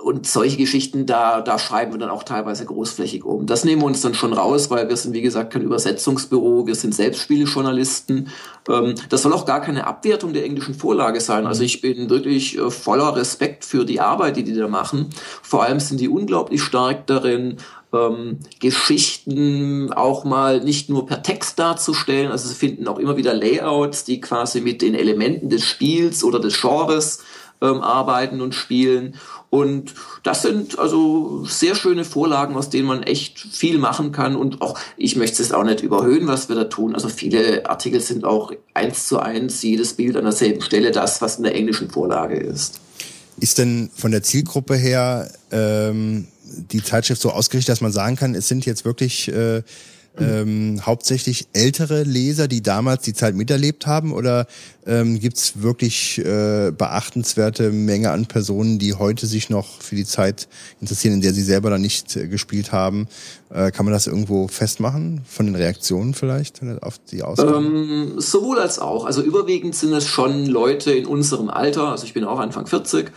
und 0.05 0.27
solche 0.27 0.59
Geschichten, 0.59 1.07
da, 1.07 1.41
da 1.41 1.59
schreiben 1.59 1.93
wir 1.93 1.99
dann 1.99 2.11
auch 2.11 2.25
teilweise 2.25 2.67
großflächig 2.67 3.25
um. 3.25 3.47
Das 3.47 3.65
nehmen 3.65 3.81
wir 3.81 3.87
uns 3.87 4.03
dann 4.03 4.13
schon 4.13 4.35
raus, 4.35 4.71
weil 4.71 4.87
wir 4.91 4.97
sind, 4.99 5.15
wie 5.15 5.23
gesagt, 5.23 5.51
kein 5.51 5.63
Übersetzungsbüro, 5.63 6.67
wir 6.67 6.75
sind 6.75 6.95
selbst 6.95 7.23
Spielejournalisten. 7.23 8.29
Ähm, 8.69 8.97
das 9.09 9.23
soll 9.23 9.33
auch 9.33 9.47
gar 9.47 9.63
keine 9.63 9.87
Abwertung 9.87 10.35
der 10.35 10.45
englischen 10.45 10.75
Vorlage 10.75 11.23
sein. 11.23 11.47
Also 11.47 11.63
ich 11.63 11.81
bin 11.81 12.11
wirklich 12.11 12.59
äh, 12.59 12.71
voller 12.71 13.17
Respekt 13.17 13.65
für 13.65 13.87
die 13.87 13.99
Arbeit, 13.99 14.37
die 14.37 14.45
die 14.45 14.55
da 14.55 14.69
machen. 14.69 15.09
Vor 15.43 15.63
allem 15.63 15.81
sind 15.81 16.01
die 16.01 16.11
unglaublich 16.11 16.63
stark 16.63 17.07
darin, 17.07 17.57
ähm, 17.95 18.41
Geschichten 18.61 19.91
auch 19.91 20.25
mal 20.25 20.61
nicht 20.61 20.91
nur 20.91 21.07
per 21.07 21.23
Text 21.23 21.59
darzustellen, 21.59 22.31
also 22.31 22.47
sie 22.47 22.55
finden 22.55 22.89
auch 22.89 22.99
immer 22.99 23.17
wieder 23.17 23.33
Layouts, 23.33 24.05
die 24.05 24.21
quasi 24.21 24.61
mit 24.61 24.83
den 24.83 24.95
Elementen 24.95 25.49
des 25.49 25.65
Spiels 25.65 26.25
oder 26.25 26.41
des 26.41 26.61
Genres 26.61 27.23
ähm, 27.65 27.81
arbeiten 27.81 28.41
und 28.41 28.55
spielen. 28.55 29.15
Und 29.55 29.95
das 30.25 30.43
sind 30.43 30.81
also 30.81 31.45
sehr 31.45 31.77
schöne 31.77 32.05
Vorlagen, 32.05 32.57
aus 32.57 32.71
denen 32.71 32.89
man 32.89 33.05
echt 33.05 33.39
viel 33.39 33.79
machen 33.79 34.11
kann. 34.11 34.35
Und 34.35 34.61
auch, 34.61 34.77
ich 34.97 35.15
möchte 35.15 35.41
es 35.41 35.53
auch 35.53 35.63
nicht 35.63 35.81
überhöhen, 35.81 36.27
was 36.27 36.49
wir 36.49 36.57
da 36.57 36.65
tun. 36.65 36.93
Also 36.97 37.09
viele 37.09 37.71
Artikel 37.71 38.01
sind 38.01 38.25
auch 38.25 38.51
eins 38.75 39.07
zu 39.07 39.21
eins, 39.21 39.63
jedes 39.63 39.93
Bild 39.93 40.17
an 40.17 40.25
derselben 40.25 40.61
Stelle, 40.61 40.91
das, 40.91 41.23
was 41.23 41.37
in 41.37 41.45
der 41.45 41.55
englischen 41.55 41.89
Vorlage 41.89 42.35
ist. 42.35 42.81
Ist 43.39 43.59
denn 43.59 43.91
von 43.95 44.11
der 44.11 44.25
Zielgruppe 44.25 44.75
her 44.75 45.31
ähm, 45.53 46.27
die 46.73 46.83
Zeitschrift 46.83 47.23
so 47.23 47.31
ausgerichtet, 47.31 47.71
dass 47.71 47.81
man 47.81 47.93
sagen 47.93 48.17
kann, 48.17 48.35
es 48.35 48.49
sind 48.49 48.67
jetzt 48.67 48.85
wirklich 48.85 49.29
äh, 49.29 49.63
ähm, 50.19 50.81
hauptsächlich 50.85 51.49
ältere 51.53 52.03
Leser, 52.03 52.49
die 52.49 52.63
damals 52.63 53.03
die 53.03 53.15
Zeit 53.15 53.35
miterlebt 53.35 53.87
haben? 53.87 54.13
Oder 54.13 54.47
ähm, 54.87 55.19
gibt 55.19 55.37
es 55.37 55.63
wirklich 55.63 56.19
äh, 56.19 56.71
beachtenswerte 56.71 57.71
Menge 57.71 58.11
an 58.11 58.27
Personen, 58.27 58.79
die 58.79 58.95
heute 58.95 59.27
sich 59.27 59.51
noch 59.51 59.81
für 59.81 59.97
die 59.97 60.05
Zeit 60.05 60.49
interessieren, 60.81 61.15
in 61.15 61.21
der 61.21 61.35
sie 61.35 61.43
selber 61.43 61.71
dann 61.71 61.81
nicht 61.81 62.17
äh, 62.17 62.29
gespielt 62.29 62.73
haben? 62.73 63.09
Äh, 63.51 63.71
kann 63.71 63.87
man 63.87 63.93
das 63.93 64.07
irgendwo 64.07 64.49
festmachen? 64.49 65.23
Von 65.27 65.47
den 65.47 65.57
Reaktionen 65.57 66.15
vielleicht 66.15 66.61
auf 66.83 66.99
die 66.99 67.23
Ausgabe? 67.23 67.57
Ähm, 67.57 68.15
sowohl 68.19 68.59
als 68.59 68.79
auch. 68.79 69.05
Also 69.05 69.23
überwiegend 69.23 69.75
sind 69.75 69.93
es 69.93 70.07
schon 70.07 70.47
Leute 70.47 70.93
in 70.93 71.07
unserem 71.07 71.49
Alter, 71.49 71.89
also 71.89 72.05
ich 72.05 72.15
bin 72.15 72.25
auch 72.25 72.39
Anfang 72.39 72.67
40, 72.67 73.11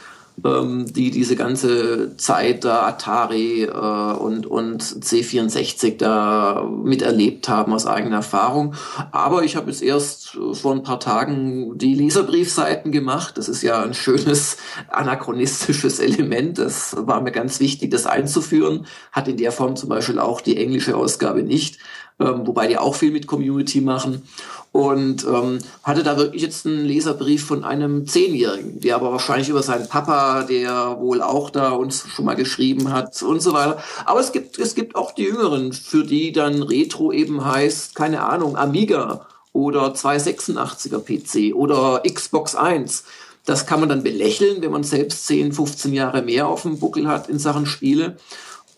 ähm, 0.46 0.86
die 0.92 1.10
diese 1.12 1.36
ganze 1.36 2.16
Zeit 2.18 2.64
da 2.64 2.86
Atari 2.88 3.64
äh, 3.64 3.70
und, 3.72 4.46
und 4.46 4.84
C64 4.84 5.98
da 5.98 6.70
miterlebt 6.84 7.50
haben 7.50 7.74
aus 7.74 7.86
eigener 7.86 8.18
Erfahrung. 8.18 8.76
Aber 9.12 9.44
ich 9.44 9.56
habe 9.56 9.72
jetzt 9.72 9.82
erst 9.82 10.38
vor 10.54 10.74
ein 10.74 10.84
paar 10.84 11.00
Tagen 11.00 11.78
die 11.78 11.96
Leserbriefseiten 11.96 12.92
gemacht. 12.92 13.38
Das 13.38 13.50
ist 13.50 13.64
ja 13.64 13.82
ein 13.82 13.94
schönes 13.94 14.58
anachronistisches 14.90 16.00
Element. 16.00 16.60
Das 16.60 16.96
war 17.00 17.22
mir 17.22 17.32
ganz 17.32 17.60
wichtig, 17.60 17.92
das 17.92 18.06
einzuführen. 18.06 18.86
Hat 19.12 19.28
in 19.28 19.38
der 19.38 19.52
Form 19.52 19.76
zum 19.76 19.90
Beispiel 19.90 20.20
auch 20.20 20.42
die 20.42 20.58
englische 20.58 20.96
Ausgabe 20.96 21.44
nicht 21.44 21.80
ähm, 22.20 22.48
wobei 22.48 22.68
die 22.68 22.78
auch 22.78 22.96
viel 22.96 23.12
mit 23.12 23.28
Community 23.28 23.82
machen. 23.82 24.24
Und 24.72 25.26
ähm, 25.26 25.60
hatte 25.82 26.04
da 26.04 26.18
wirklich 26.18 26.42
jetzt 26.42 26.68
einen 26.68 26.86
Leserbrief 26.86 27.46
von 27.46 27.64
einem 27.64 28.06
Zehnjährigen, 28.06 28.80
der 28.80 28.96
aber 28.96 29.12
wahrscheinlich 29.12 29.50
über 29.50 29.64
seinen 29.64 29.88
Papa, 29.88 30.27
der 30.44 31.00
wohl 31.00 31.22
auch 31.22 31.50
da 31.50 31.72
uns 31.72 32.06
schon 32.08 32.26
mal 32.26 32.36
geschrieben 32.36 32.92
hat 32.92 33.22
und 33.22 33.42
so 33.42 33.54
weiter. 33.54 33.82
Aber 34.06 34.20
es 34.20 34.32
gibt, 34.32 34.60
es 34.60 34.76
gibt 34.76 34.96
auch 34.96 35.12
die 35.12 35.24
Jüngeren, 35.24 35.74
für 35.74 36.04
die 36.04 36.32
dann 36.32 36.62
Retro 36.64 37.12
eben 37.12 37.46
heißt, 37.46 37.96
keine 37.96 38.24
Ahnung, 38.24 38.58
Amiga 38.58 39.28
oder 39.54 39.94
286er 39.94 41.00
PC 41.00 41.56
oder 41.56 42.04
Xbox 42.08 42.56
1. 42.56 43.04
Das 43.46 43.66
kann 43.66 43.80
man 43.80 43.90
dann 43.90 44.04
belächeln, 44.04 44.62
wenn 44.62 44.72
man 44.72 44.84
selbst 44.84 45.26
10, 45.28 45.54
15 45.54 45.94
Jahre 45.94 46.22
mehr 46.22 46.48
auf 46.48 46.64
dem 46.64 46.80
Buckel 46.80 47.08
hat 47.08 47.30
in 47.30 47.40
Sachen 47.40 47.66
Spiele. 47.66 48.18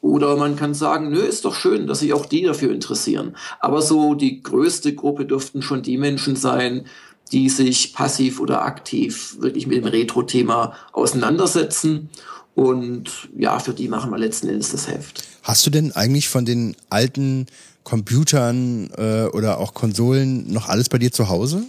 Oder 0.01 0.37
man 0.37 0.55
kann 0.55 0.73
sagen, 0.73 1.09
nö, 1.09 1.19
ist 1.19 1.43
doch 1.43 1.55
schön, 1.55 1.87
dass 1.87 1.99
sich 1.99 2.13
auch 2.13 2.25
die 2.25 2.43
dafür 2.43 2.71
interessieren. 2.71 3.35
Aber 3.59 3.81
so 3.81 4.13
die 4.13 4.41
größte 4.41 4.95
Gruppe 4.95 5.25
dürften 5.25 5.61
schon 5.61 5.81
die 5.81 5.97
Menschen 5.97 6.35
sein, 6.35 6.85
die 7.31 7.49
sich 7.49 7.93
passiv 7.93 8.39
oder 8.39 8.63
aktiv 8.63 9.37
wirklich 9.39 9.67
mit 9.67 9.77
dem 9.77 9.85
Retro-Thema 9.85 10.73
auseinandersetzen. 10.91 12.09
Und 12.55 13.29
ja, 13.37 13.59
für 13.59 13.73
die 13.73 13.87
machen 13.87 14.11
wir 14.11 14.17
letzten 14.17 14.49
Endes 14.49 14.71
das 14.71 14.87
Heft. 14.87 15.23
Hast 15.43 15.65
du 15.65 15.69
denn 15.69 15.91
eigentlich 15.93 16.27
von 16.29 16.45
den 16.45 16.75
alten 16.89 17.45
Computern 17.83 18.89
äh, 18.97 19.25
oder 19.25 19.59
auch 19.59 19.73
Konsolen 19.73 20.51
noch 20.51 20.67
alles 20.67 20.89
bei 20.89 20.97
dir 20.97 21.11
zu 21.11 21.29
Hause? 21.29 21.63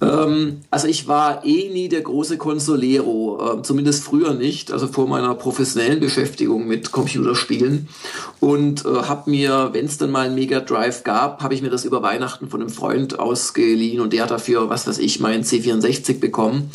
Ähm, 0.00 0.60
also 0.70 0.88
ich 0.88 1.08
war 1.08 1.44
eh 1.44 1.70
nie 1.70 1.88
der 1.88 2.02
große 2.02 2.38
Consolero, 2.38 3.58
äh, 3.58 3.62
zumindest 3.62 4.04
früher 4.04 4.34
nicht, 4.34 4.72
also 4.72 4.86
vor 4.86 5.06
meiner 5.08 5.34
professionellen 5.34 6.00
Beschäftigung 6.00 6.66
mit 6.66 6.92
Computerspielen 6.92 7.88
und 8.40 8.84
äh, 8.84 8.88
habe 8.88 9.30
mir, 9.30 9.70
wenn 9.72 9.86
es 9.86 9.98
dann 9.98 10.10
mal 10.10 10.26
ein 10.26 10.34
Mega 10.34 10.60
Drive 10.60 11.04
gab, 11.04 11.42
habe 11.42 11.54
ich 11.54 11.62
mir 11.62 11.70
das 11.70 11.84
über 11.84 12.02
Weihnachten 12.02 12.48
von 12.48 12.60
einem 12.60 12.70
Freund 12.70 13.18
ausgeliehen 13.18 14.00
und 14.00 14.12
der 14.12 14.24
hat 14.24 14.30
dafür, 14.30 14.68
was 14.68 14.86
weiß 14.86 14.98
ich, 14.98 15.20
meinen 15.20 15.44
C64 15.44 16.20
bekommen. 16.20 16.70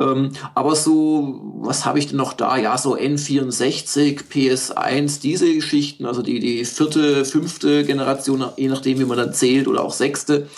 Ähm, 0.00 0.32
aber 0.54 0.74
so, 0.74 1.40
was 1.60 1.84
habe 1.84 1.98
ich 1.98 2.08
denn 2.08 2.16
noch 2.16 2.32
da? 2.32 2.56
Ja, 2.56 2.78
so 2.78 2.96
N64, 2.96 4.22
PS1, 4.32 5.20
diese 5.20 5.52
Geschichten, 5.52 6.06
also 6.06 6.22
die, 6.22 6.40
die 6.40 6.64
vierte, 6.64 7.24
fünfte 7.24 7.84
Generation, 7.84 8.44
je 8.56 8.68
nachdem, 8.68 8.98
wie 8.98 9.04
man 9.04 9.18
dann 9.18 9.34
zählt, 9.34 9.68
oder 9.68 9.84
auch 9.84 9.92
sechste 9.92 10.48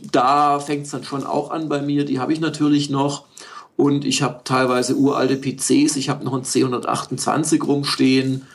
da 0.00 0.60
fängt 0.60 0.86
es 0.86 0.92
dann 0.92 1.04
schon 1.04 1.24
auch 1.24 1.50
an 1.50 1.68
bei 1.68 1.82
mir. 1.82 2.04
Die 2.04 2.20
habe 2.20 2.32
ich 2.32 2.40
natürlich 2.40 2.90
noch. 2.90 3.24
Und 3.76 4.04
ich 4.04 4.22
habe 4.22 4.40
teilweise 4.44 4.96
uralte 4.96 5.36
PCs. 5.36 5.96
Ich 5.96 6.08
habe 6.08 6.24
noch 6.24 6.34
ein 6.34 6.42
C128 6.42 7.62
rumstehen. 7.64 8.46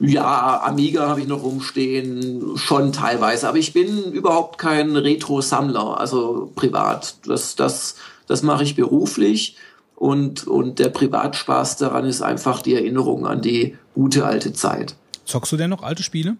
Ja, 0.00 0.62
Amiga 0.62 1.08
habe 1.08 1.20
ich 1.20 1.26
noch 1.26 1.42
rumstehen, 1.42 2.56
schon 2.56 2.92
teilweise. 2.92 3.48
Aber 3.48 3.58
ich 3.58 3.72
bin 3.72 4.12
überhaupt 4.12 4.58
kein 4.58 4.94
Retro-Sammler, 4.94 5.98
also 5.98 6.52
privat. 6.54 7.16
Das, 7.26 7.56
das, 7.56 7.96
das 8.28 8.42
mache 8.44 8.62
ich 8.62 8.76
beruflich. 8.76 9.56
Und, 9.96 10.46
und 10.46 10.78
der 10.78 10.90
Privatspaß 10.90 11.78
daran 11.78 12.04
ist 12.04 12.22
einfach 12.22 12.62
die 12.62 12.74
Erinnerung 12.74 13.26
an 13.26 13.42
die 13.42 13.76
gute 13.94 14.24
alte 14.24 14.52
Zeit. 14.52 14.94
Zockst 15.24 15.50
du 15.50 15.56
denn 15.56 15.70
noch 15.70 15.82
alte 15.82 16.04
Spiele? 16.04 16.36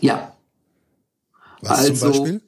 Ja. 0.00 0.32
Was 1.60 1.78
also, 1.80 1.92
zum 1.92 2.08
Beispiel? 2.08 2.40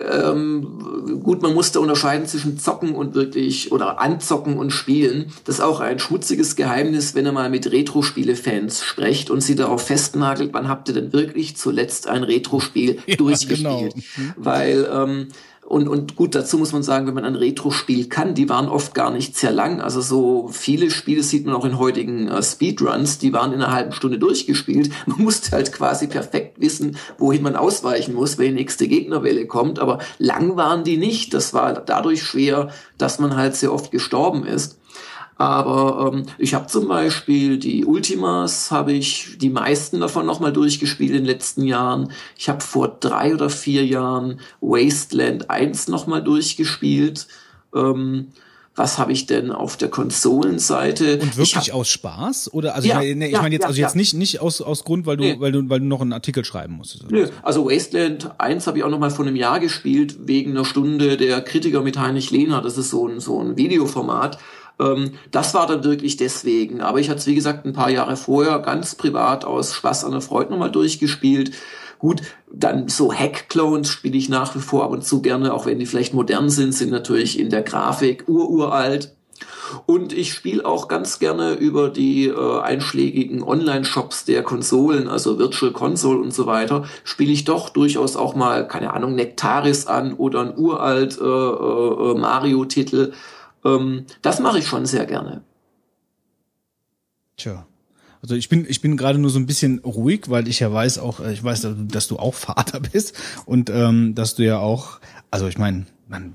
Ähm, 0.00 1.20
gut, 1.22 1.42
man 1.42 1.54
musste 1.54 1.80
unterscheiden 1.80 2.26
zwischen 2.26 2.58
Zocken 2.58 2.94
und 2.94 3.14
wirklich 3.14 3.72
oder 3.72 4.00
Anzocken 4.00 4.58
und 4.58 4.70
Spielen. 4.70 5.32
Das 5.44 5.56
ist 5.56 5.60
auch 5.60 5.80
ein 5.80 5.98
schmutziges 5.98 6.56
Geheimnis, 6.56 7.14
wenn 7.14 7.26
ihr 7.26 7.32
mal 7.32 7.50
mit 7.50 7.70
Retro-Spiele-Fans 7.70 8.84
sprecht 8.84 9.30
und 9.30 9.42
sie 9.42 9.56
darauf 9.56 9.86
festnagelt, 9.86 10.52
wann 10.52 10.68
habt 10.68 10.88
ihr 10.88 10.94
denn 10.94 11.12
wirklich 11.12 11.56
zuletzt 11.56 12.08
ein 12.08 12.22
Retro-Spiel 12.22 12.98
ja, 13.06 13.16
durchgespielt? 13.16 13.94
Genau. 13.94 14.04
Mhm. 14.16 14.34
Weil 14.36 14.88
ähm, 14.92 15.28
und, 15.70 15.86
und 15.86 16.16
gut, 16.16 16.34
dazu 16.34 16.58
muss 16.58 16.72
man 16.72 16.82
sagen, 16.82 17.06
wenn 17.06 17.14
man 17.14 17.24
ein 17.24 17.36
Retro-Spiel 17.36 18.08
kann, 18.08 18.34
die 18.34 18.48
waren 18.48 18.68
oft 18.68 18.92
gar 18.92 19.12
nicht 19.12 19.36
sehr 19.36 19.52
lang. 19.52 19.80
Also 19.80 20.00
so 20.00 20.48
viele 20.50 20.90
Spiele 20.90 21.22
sieht 21.22 21.46
man 21.46 21.54
auch 21.54 21.64
in 21.64 21.78
heutigen 21.78 22.26
äh, 22.26 22.42
Speedruns, 22.42 23.18
die 23.18 23.32
waren 23.32 23.52
in 23.52 23.62
einer 23.62 23.72
halben 23.72 23.92
Stunde 23.92 24.18
durchgespielt. 24.18 24.90
Man 25.06 25.22
musste 25.22 25.52
halt 25.52 25.70
quasi 25.70 26.08
perfekt 26.08 26.60
wissen, 26.60 26.96
wohin 27.18 27.42
man 27.42 27.54
ausweichen 27.54 28.14
muss, 28.14 28.36
wenn 28.36 28.48
die 28.48 28.62
nächste 28.62 28.88
Gegnerwelle 28.88 29.46
kommt. 29.46 29.78
Aber 29.78 30.00
lang 30.18 30.56
waren 30.56 30.82
die 30.82 30.96
nicht. 30.96 31.34
Das 31.34 31.54
war 31.54 31.74
dadurch 31.74 32.24
schwer, 32.24 32.70
dass 32.98 33.20
man 33.20 33.36
halt 33.36 33.54
sehr 33.54 33.72
oft 33.72 33.92
gestorben 33.92 34.44
ist. 34.44 34.80
Aber 35.40 36.12
ähm, 36.12 36.26
ich 36.36 36.52
habe 36.52 36.66
zum 36.66 36.86
Beispiel 36.86 37.56
die 37.56 37.86
Ultimas, 37.86 38.70
habe 38.70 38.92
ich 38.92 39.38
die 39.38 39.48
meisten 39.48 39.98
davon 39.98 40.26
nochmal 40.26 40.52
durchgespielt 40.52 41.12
in 41.12 41.16
den 41.16 41.24
letzten 41.24 41.64
Jahren. 41.64 42.12
Ich 42.36 42.50
habe 42.50 42.60
vor 42.60 42.98
drei 43.00 43.32
oder 43.32 43.48
vier 43.48 43.86
Jahren 43.86 44.38
Wasteland 44.60 45.48
1 45.48 45.88
nochmal 45.88 46.22
durchgespielt. 46.22 47.26
Ähm, 47.74 48.26
was 48.76 48.98
habe 48.98 49.12
ich 49.12 49.24
denn 49.24 49.50
auf 49.50 49.78
der 49.78 49.88
Konsolenseite? 49.88 51.14
Und 51.14 51.38
wirklich 51.38 51.70
hab, 51.70 51.74
aus 51.74 51.88
Spaß? 51.88 52.52
Oder 52.52 52.74
also 52.74 52.88
ja, 52.88 53.00
ich 53.00 53.14
meine, 53.14 53.26
ich 53.26 53.32
ja, 53.32 53.40
meine 53.40 53.54
jetzt, 53.54 53.64
also 53.64 53.80
jetzt 53.80 53.96
nicht, 53.96 54.12
nicht 54.12 54.42
aus, 54.42 54.60
aus 54.60 54.84
Grund, 54.84 55.06
weil 55.06 55.16
du, 55.16 55.24
nee. 55.24 55.36
weil 55.38 55.52
du, 55.52 55.70
weil 55.70 55.80
du 55.80 55.86
noch 55.86 56.02
einen 56.02 56.12
Artikel 56.12 56.44
schreiben 56.44 56.74
musstest. 56.74 57.10
Nö, 57.10 57.28
also 57.42 57.64
Wasteland 57.64 58.30
1 58.38 58.66
habe 58.66 58.76
ich 58.76 58.84
auch 58.84 58.90
noch 58.90 58.98
mal 58.98 59.10
vor 59.10 59.24
einem 59.24 59.36
Jahr 59.36 59.58
gespielt, 59.58 60.16
wegen 60.26 60.50
einer 60.50 60.66
Stunde 60.66 61.16
der 61.16 61.40
Kritiker 61.40 61.80
mit 61.80 61.98
Heinrich 61.98 62.30
Lehner. 62.30 62.60
Das 62.60 62.76
ist 62.76 62.90
so 62.90 63.08
ein, 63.08 63.20
so 63.20 63.40
ein 63.40 63.56
Videoformat. 63.56 64.38
Ähm, 64.80 65.12
das 65.30 65.54
war 65.54 65.66
dann 65.66 65.84
wirklich 65.84 66.16
deswegen. 66.16 66.80
Aber 66.80 66.98
ich 66.98 67.10
hatte 67.10 67.20
es, 67.20 67.26
wie 67.26 67.34
gesagt, 67.34 67.66
ein 67.66 67.72
paar 67.72 67.90
Jahre 67.90 68.16
vorher 68.16 68.58
ganz 68.60 68.94
privat 68.94 69.44
aus 69.44 69.74
Spaß 69.74 70.04
an 70.04 70.12
der 70.12 70.20
Freude 70.20 70.50
nochmal 70.50 70.72
durchgespielt. 70.72 71.52
Gut, 71.98 72.22
dann 72.50 72.88
so 72.88 73.12
Hack-Clones 73.12 73.90
spiele 73.90 74.16
ich 74.16 74.30
nach 74.30 74.54
wie 74.54 74.60
vor 74.60 74.84
ab 74.84 74.90
und 74.90 75.04
zu 75.04 75.20
gerne, 75.20 75.52
auch 75.52 75.66
wenn 75.66 75.78
die 75.78 75.84
vielleicht 75.84 76.14
modern 76.14 76.48
sind, 76.48 76.72
sind 76.72 76.90
natürlich 76.90 77.38
in 77.38 77.50
der 77.50 77.62
Grafik 77.62 78.24
ururalt. 78.26 79.14
Und 79.86 80.12
ich 80.12 80.32
spiele 80.32 80.64
auch 80.64 80.88
ganz 80.88 81.18
gerne 81.18 81.52
über 81.54 81.90
die 81.90 82.26
äh, 82.26 82.60
einschlägigen 82.60 83.42
Online-Shops 83.42 84.24
der 84.24 84.42
Konsolen, 84.42 85.08
also 85.08 85.38
Virtual 85.38 85.72
Console 85.72 86.20
und 86.20 86.32
so 86.32 86.46
weiter, 86.46 86.84
spiele 87.04 87.32
ich 87.32 87.44
doch 87.44 87.68
durchaus 87.68 88.16
auch 88.16 88.34
mal, 88.34 88.66
keine 88.66 88.92
Ahnung, 88.94 89.14
Nectaris 89.14 89.86
an 89.86 90.14
oder 90.14 90.40
ein 90.40 90.56
uralt 90.56 91.18
äh, 91.20 91.24
äh, 91.24 92.14
Mario-Titel. 92.18 93.12
Ähm, 93.64 94.06
das 94.22 94.40
mache 94.40 94.58
ich 94.58 94.66
schon 94.66 94.86
sehr 94.86 95.06
gerne. 95.06 95.42
Tja. 97.36 97.66
Also 98.22 98.34
ich 98.34 98.50
bin 98.50 98.66
ich 98.68 98.82
bin 98.82 98.98
gerade 98.98 99.18
nur 99.18 99.30
so 99.30 99.38
ein 99.38 99.46
bisschen 99.46 99.78
ruhig, 99.78 100.28
weil 100.28 100.46
ich 100.46 100.60
ja 100.60 100.70
weiß 100.70 100.98
auch, 100.98 101.20
äh, 101.20 101.32
ich 101.32 101.42
weiß, 101.42 101.66
dass 101.88 102.06
du 102.06 102.18
auch 102.18 102.34
Vater 102.34 102.80
bist 102.92 103.14
und 103.46 103.70
ähm, 103.70 104.14
dass 104.14 104.34
du 104.34 104.44
ja 104.44 104.58
auch, 104.58 105.00
also 105.30 105.48
ich 105.48 105.58
meine, 105.58 105.86
man 106.06 106.32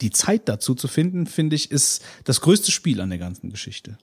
die 0.00 0.10
Zeit 0.10 0.48
dazu 0.48 0.74
zu 0.74 0.88
finden, 0.88 1.26
finde 1.26 1.56
ich, 1.56 1.70
ist 1.70 2.02
das 2.24 2.40
größte 2.40 2.72
Spiel 2.72 3.00
an 3.00 3.10
der 3.10 3.18
ganzen 3.18 3.50
Geschichte. 3.50 3.98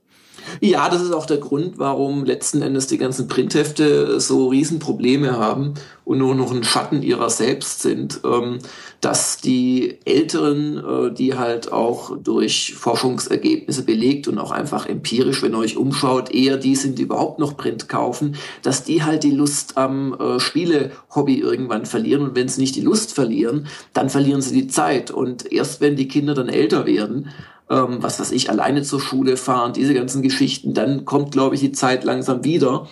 Ja, 0.61 0.89
das 0.89 1.01
ist 1.01 1.11
auch 1.11 1.25
der 1.25 1.37
Grund, 1.37 1.77
warum 1.77 2.25
letzten 2.25 2.61
Endes 2.61 2.87
die 2.87 2.97
ganzen 2.97 3.27
Printhefte 3.27 4.19
so 4.19 4.47
Riesenprobleme 4.47 5.37
haben 5.37 5.73
und 6.07 6.19
nur 6.19 6.35
noch 6.35 6.51
ein 6.51 6.63
Schatten 6.63 7.03
ihrer 7.03 7.29
selbst 7.29 7.81
sind, 7.81 8.21
ähm, 8.23 8.59
dass 9.01 9.37
die 9.37 9.97
Älteren, 10.05 10.77
äh, 10.77 11.13
die 11.13 11.35
halt 11.35 11.71
auch 11.71 12.17
durch 12.17 12.75
Forschungsergebnisse 12.75 13.83
belegt 13.83 14.27
und 14.27 14.39
auch 14.39 14.51
einfach 14.51 14.85
empirisch, 14.85 15.43
wenn 15.43 15.53
ihr 15.53 15.59
euch 15.59 15.75
umschaut, 15.75 16.33
eher 16.33 16.57
die 16.57 16.75
sind, 16.75 16.97
die 16.97 17.03
überhaupt 17.03 17.39
noch 17.39 17.57
Print 17.57 17.89
kaufen, 17.89 18.35
dass 18.63 18.85
die 18.85 19.03
halt 19.03 19.23
die 19.23 19.31
Lust 19.31 19.77
am 19.77 20.13
äh, 20.13 20.39
Spiele-Hobby 20.39 21.39
irgendwann 21.39 21.85
verlieren. 21.85 22.23
Und 22.23 22.35
wenn 22.35 22.47
sie 22.47 22.61
nicht 22.61 22.75
die 22.75 22.81
Lust 22.81 23.13
verlieren, 23.13 23.67
dann 23.93 24.09
verlieren 24.09 24.41
sie 24.41 24.53
die 24.53 24.67
Zeit. 24.67 25.11
Und 25.11 25.51
erst 25.51 25.81
wenn 25.81 25.97
die 25.97 26.07
Kinder 26.07 26.33
dann 26.33 26.49
älter 26.49 26.85
werden, 26.85 27.29
ähm, 27.69 27.97
was 28.01 28.19
weiß 28.19 28.31
ich, 28.31 28.49
alleine 28.49 28.83
zur 28.83 29.01
Schule 29.01 29.37
fahren, 29.37 29.73
diese 29.73 29.93
ganzen 29.93 30.21
Geschichten, 30.21 30.73
dann 30.73 31.05
kommt, 31.05 31.31
glaube 31.31 31.55
ich, 31.55 31.61
die 31.61 31.71
Zeit 31.71 32.03
langsam 32.03 32.43
wieder. 32.43 32.87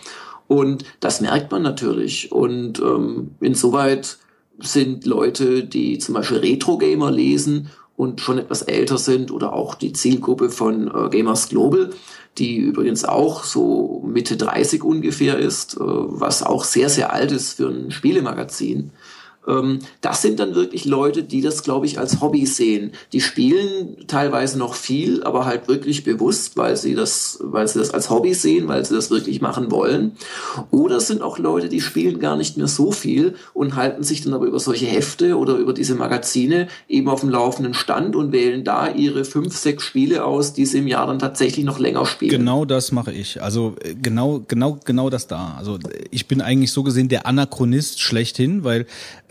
Und 0.47 0.83
das 0.99 1.21
merkt 1.21 1.51
man 1.51 1.61
natürlich. 1.61 2.31
Und 2.31 2.79
ähm, 2.79 3.31
insoweit 3.39 4.17
sind 4.59 5.05
Leute, 5.05 5.63
die 5.63 5.97
zum 5.97 6.15
Beispiel 6.15 6.37
Retro-Gamer 6.37 7.11
lesen 7.11 7.69
und 7.97 8.21
schon 8.21 8.37
etwas 8.37 8.61
älter 8.61 8.97
sind 8.97 9.31
oder 9.31 9.53
auch 9.53 9.75
die 9.75 9.93
Zielgruppe 9.93 10.49
von 10.49 10.87
äh, 10.87 11.09
Gamers 11.09 11.49
Global, 11.49 11.91
die 12.37 12.57
übrigens 12.57 13.05
auch 13.05 13.43
so 13.43 14.03
Mitte 14.05 14.35
30 14.37 14.83
ungefähr 14.83 15.37
ist, 15.37 15.75
äh, 15.75 15.79
was 15.79 16.43
auch 16.43 16.63
sehr, 16.65 16.89
sehr 16.89 17.13
alt 17.13 17.31
ist 17.31 17.53
für 17.53 17.69
ein 17.69 17.91
Spielemagazin. 17.91 18.91
Ähm, 19.47 19.79
das 20.01 20.21
sind 20.21 20.39
dann 20.39 20.55
wirklich 20.55 20.85
Leute, 20.85 21.23
die 21.23 21.41
das, 21.41 21.63
glaube 21.63 21.85
ich, 21.85 21.99
als 21.99 22.21
Hobby 22.21 22.45
sehen. 22.45 22.91
Die 23.13 23.21
spielen 23.21 24.07
teilweise 24.07 24.57
noch 24.57 24.75
viel, 24.75 25.23
aber 25.23 25.45
halt 25.45 25.67
wirklich 25.67 26.03
bewusst, 26.03 26.57
weil 26.57 26.75
sie 26.77 26.95
das, 26.95 27.39
weil 27.41 27.67
sie 27.67 27.79
das 27.79 27.91
als 27.91 28.09
Hobby 28.09 28.33
sehen, 28.33 28.67
weil 28.67 28.85
sie 28.85 28.95
das 28.95 29.11
wirklich 29.11 29.41
machen 29.41 29.71
wollen. 29.71 30.13
Oder 30.71 30.97
es 30.97 31.07
sind 31.07 31.21
auch 31.21 31.37
Leute, 31.37 31.69
die 31.69 31.81
spielen 31.81 32.19
gar 32.19 32.35
nicht 32.35 32.57
mehr 32.57 32.67
so 32.67 32.91
viel 32.91 33.35
und 33.53 33.75
halten 33.75 34.03
sich 34.03 34.21
dann 34.21 34.33
aber 34.33 34.45
über 34.45 34.59
solche 34.59 34.85
Hefte 34.85 35.37
oder 35.37 35.55
über 35.55 35.73
diese 35.73 35.95
Magazine 35.95 36.67
eben 36.87 37.09
auf 37.09 37.21
dem 37.21 37.29
laufenden 37.29 37.73
Stand 37.73 38.15
und 38.15 38.31
wählen 38.31 38.63
da 38.63 38.89
ihre 38.89 39.25
fünf, 39.25 39.55
sechs 39.55 39.83
Spiele 39.83 40.25
aus, 40.25 40.53
die 40.53 40.65
sie 40.65 40.79
im 40.79 40.87
Jahr 40.87 41.07
dann 41.07 41.19
tatsächlich 41.19 41.65
noch 41.65 41.79
länger 41.79 42.05
spielen. 42.05 42.31
Genau 42.31 42.65
das 42.65 42.91
mache 42.91 43.11
ich. 43.11 43.41
Also 43.41 43.75
äh, 43.81 43.95
genau, 43.95 44.43
genau, 44.47 44.79
genau 44.83 45.09
das 45.09 45.27
da. 45.27 45.55
Also 45.57 45.79
ich 46.11 46.27
bin 46.27 46.41
eigentlich 46.41 46.71
so 46.71 46.83
gesehen 46.83 47.09
der 47.09 47.25
Anachronist 47.25 48.01
schlechthin, 48.01 48.63
weil 48.63 48.85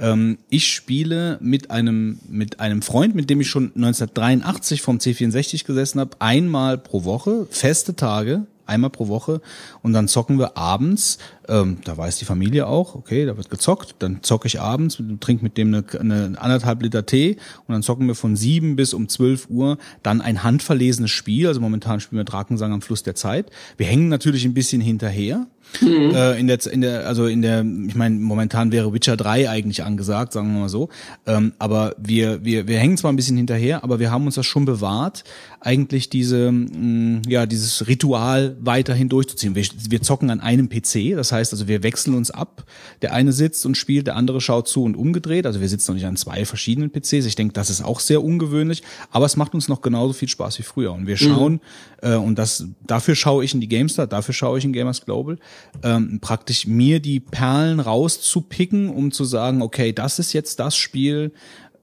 ähm, 0.04 0.38
ich 0.50 0.68
spiele 0.68 1.38
mit 1.40 1.70
einem, 1.70 2.18
mit 2.28 2.60
einem 2.60 2.82
Freund, 2.82 3.14
mit 3.14 3.30
dem 3.30 3.40
ich 3.40 3.48
schon 3.48 3.72
1983 3.74 4.82
vom 4.82 4.98
C64 4.98 5.64
gesessen 5.64 5.98
habe, 6.00 6.16
einmal 6.18 6.76
pro 6.76 7.04
Woche, 7.04 7.46
feste 7.50 7.96
Tage, 7.96 8.46
einmal 8.66 8.90
pro 8.90 9.08
Woche. 9.08 9.40
Und 9.82 9.94
dann 9.94 10.06
zocken 10.06 10.38
wir 10.38 10.58
abends, 10.58 11.18
ähm, 11.48 11.78
da 11.84 11.96
weiß 11.96 12.18
die 12.18 12.26
Familie 12.26 12.66
auch, 12.66 12.94
okay, 12.94 13.24
da 13.24 13.36
wird 13.38 13.48
gezockt, 13.48 13.96
dann 14.00 14.22
zocke 14.22 14.46
ich 14.46 14.60
abends, 14.60 15.02
trinke 15.20 15.42
mit 15.42 15.56
dem 15.56 15.68
eine, 15.74 15.84
eine 15.98 16.38
anderthalb 16.38 16.82
Liter 16.82 17.06
Tee. 17.06 17.38
Und 17.66 17.72
dann 17.72 17.82
zocken 17.82 18.06
wir 18.06 18.14
von 18.14 18.36
sieben 18.36 18.76
bis 18.76 18.92
um 18.92 19.08
zwölf 19.08 19.48
Uhr 19.48 19.78
dann 20.02 20.20
ein 20.20 20.42
handverlesenes 20.42 21.10
Spiel, 21.10 21.46
also 21.46 21.60
momentan 21.60 22.00
spielen 22.00 22.20
wir 22.20 22.24
Drakensang 22.24 22.72
am 22.72 22.82
Fluss 22.82 23.02
der 23.02 23.14
Zeit. 23.14 23.50
Wir 23.78 23.86
hängen 23.86 24.08
natürlich 24.08 24.44
ein 24.44 24.54
bisschen 24.54 24.82
hinterher, 24.82 25.46
Mhm. 25.80 26.14
Äh, 26.14 26.38
in 26.38 26.46
der, 26.46 26.66
in 26.66 26.80
der, 26.80 27.06
also 27.06 27.26
in 27.26 27.42
der, 27.42 27.60
ich 27.60 27.94
meine, 27.94 28.16
momentan 28.16 28.72
wäre 28.72 28.92
Witcher 28.92 29.16
3 29.16 29.48
eigentlich 29.50 29.82
angesagt, 29.82 30.32
sagen 30.32 30.52
wir 30.54 30.60
mal 30.62 30.68
so. 30.68 30.88
Ähm, 31.26 31.52
aber 31.58 31.94
wir, 31.98 32.44
wir, 32.44 32.68
wir 32.68 32.78
hängen 32.78 32.96
zwar 32.96 33.12
ein 33.12 33.16
bisschen 33.16 33.36
hinterher, 33.36 33.82
aber 33.84 33.98
wir 33.98 34.10
haben 34.10 34.26
uns 34.26 34.36
das 34.36 34.46
schon 34.46 34.64
bewahrt, 34.64 35.24
eigentlich 35.60 36.10
diese, 36.10 36.52
mh, 36.52 36.76
mm, 36.76 37.22
ja, 37.28 37.46
dieses 37.46 37.86
Ritual 37.86 38.56
weiterhin 38.60 39.08
durchzuziehen. 39.08 39.54
Wir, 39.54 39.64
wir 39.88 40.02
zocken 40.02 40.30
an 40.30 40.40
einem 40.40 40.68
PC, 40.68 41.14
das 41.16 41.32
heißt 41.32 41.52
also, 41.52 41.68
wir 41.68 41.82
wechseln 41.82 42.14
uns 42.14 42.30
ab. 42.30 42.64
Der 43.02 43.12
eine 43.12 43.32
sitzt 43.32 43.64
und 43.66 43.76
spielt, 43.76 44.06
der 44.06 44.16
andere 44.16 44.40
schaut 44.40 44.68
zu 44.68 44.84
und 44.84 44.96
umgedreht. 44.96 45.46
Also 45.46 45.60
wir 45.60 45.68
sitzen 45.68 45.92
noch 45.92 45.94
nicht 45.96 46.06
an 46.06 46.16
zwei 46.16 46.44
verschiedenen 46.44 46.90
PCs. 46.90 47.26
Ich 47.26 47.34
denke, 47.34 47.54
das 47.54 47.70
ist 47.70 47.82
auch 47.84 48.00
sehr 48.00 48.22
ungewöhnlich, 48.22 48.82
aber 49.10 49.26
es 49.26 49.36
macht 49.36 49.54
uns 49.54 49.68
noch 49.68 49.80
genauso 49.80 50.12
viel 50.12 50.28
Spaß 50.28 50.58
wie 50.58 50.62
früher. 50.62 50.92
Und 50.92 51.06
wir 51.06 51.16
schauen, 51.16 51.60
mhm. 52.02 52.08
äh, 52.10 52.16
und 52.16 52.38
das, 52.38 52.66
dafür 52.86 53.14
schaue 53.14 53.44
ich 53.44 53.54
in 53.54 53.60
die 53.60 53.68
GameStar, 53.68 54.06
dafür 54.06 54.34
schaue 54.34 54.58
ich 54.58 54.64
in 54.64 54.72
Gamers 54.72 55.04
Global 55.04 55.38
ähm, 55.82 56.18
praktisch 56.20 56.66
mir 56.66 57.00
die 57.00 57.20
Perlen 57.20 57.80
rauszupicken, 57.80 58.88
um 58.88 59.12
zu 59.12 59.24
sagen, 59.24 59.62
okay, 59.62 59.92
das 59.92 60.18
ist 60.18 60.32
jetzt 60.32 60.60
das 60.60 60.76
Spiel, 60.76 61.32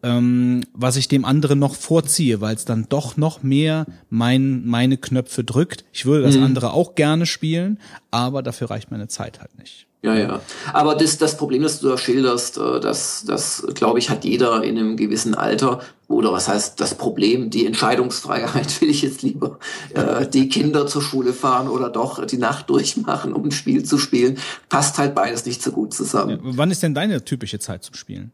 ähm, 0.04 0.64
was 0.74 0.96
ich 0.96 1.08
dem 1.08 1.26
anderen 1.26 1.60
noch 1.60 1.76
vorziehe, 1.76 2.42
weil 2.42 2.56
es 2.56 2.66
dann 2.66 2.88
doch 2.90 3.18
noch 3.18 3.44
mehr 3.44 3.86
mein, 4.10 4.66
meine 4.66 4.98
Knöpfe 4.98 5.44
drückt. 5.44 5.86
Ich 5.94 6.06
würde 6.06 6.24
das 6.24 6.38
mhm. 6.38 6.44
andere 6.44 6.74
auch 6.74 6.96
gerne 6.96 7.26
spielen, 7.26 7.80
aber 8.10 8.42
dafür 8.42 8.70
reicht 8.72 8.92
meine 8.92 9.08
Zeit 9.08 9.40
halt 9.40 9.58
nicht. 9.58 9.88
Ja, 10.04 10.16
ja. 10.16 10.42
Aber 10.74 10.96
das, 10.96 11.20
das 11.20 11.38
Problem, 11.38 11.62
das 11.62 11.80
du 11.80 11.90
da 11.90 11.98
schilderst, 11.98 12.58
äh, 12.58 12.80
das, 12.80 13.24
das 13.26 13.68
glaube 13.76 14.00
ich, 14.00 14.10
hat 14.10 14.26
jeder 14.26 14.64
in 14.64 14.78
einem 14.78 14.98
gewissen 14.98 15.36
Alter. 15.36 15.82
Oder 16.08 16.34
was 16.34 16.48
heißt 16.48 16.80
das 16.82 16.96
Problem? 16.96 17.52
Die 17.52 17.68
Entscheidungsfreiheit 17.68 18.82
will 18.82 18.90
ich 18.90 19.04
jetzt 19.04 19.22
lieber 19.22 19.60
äh, 19.94 20.26
die 20.26 20.50
Kinder 20.50 20.88
zur 20.88 21.04
Schule 21.04 21.34
fahren 21.34 21.68
oder 21.68 21.90
doch 21.90 22.26
die 22.26 22.38
Nacht 22.38 22.70
durchmachen, 22.72 23.32
um 23.32 23.46
ein 23.46 23.52
Spiel 23.52 23.84
zu 23.84 24.00
spielen. 24.00 24.40
Passt 24.70 24.98
halt 24.98 25.14
beides 25.14 25.46
nicht 25.46 25.62
so 25.62 25.72
gut 25.72 25.94
zusammen. 25.94 26.42
Ja, 26.44 26.58
wann 26.58 26.72
ist 26.72 26.82
denn 26.82 26.96
deine 26.96 27.24
typische 27.24 27.60
Zeit 27.60 27.84
zum 27.84 27.94
Spielen? 27.94 28.32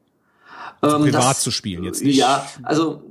Also 0.79 0.97
ähm, 0.97 1.03
privat 1.03 1.31
das, 1.31 1.41
zu 1.41 1.51
spielen, 1.51 1.83
jetzt 1.83 2.03
nicht. 2.03 2.17
Ja, 2.17 2.47
also 2.63 3.01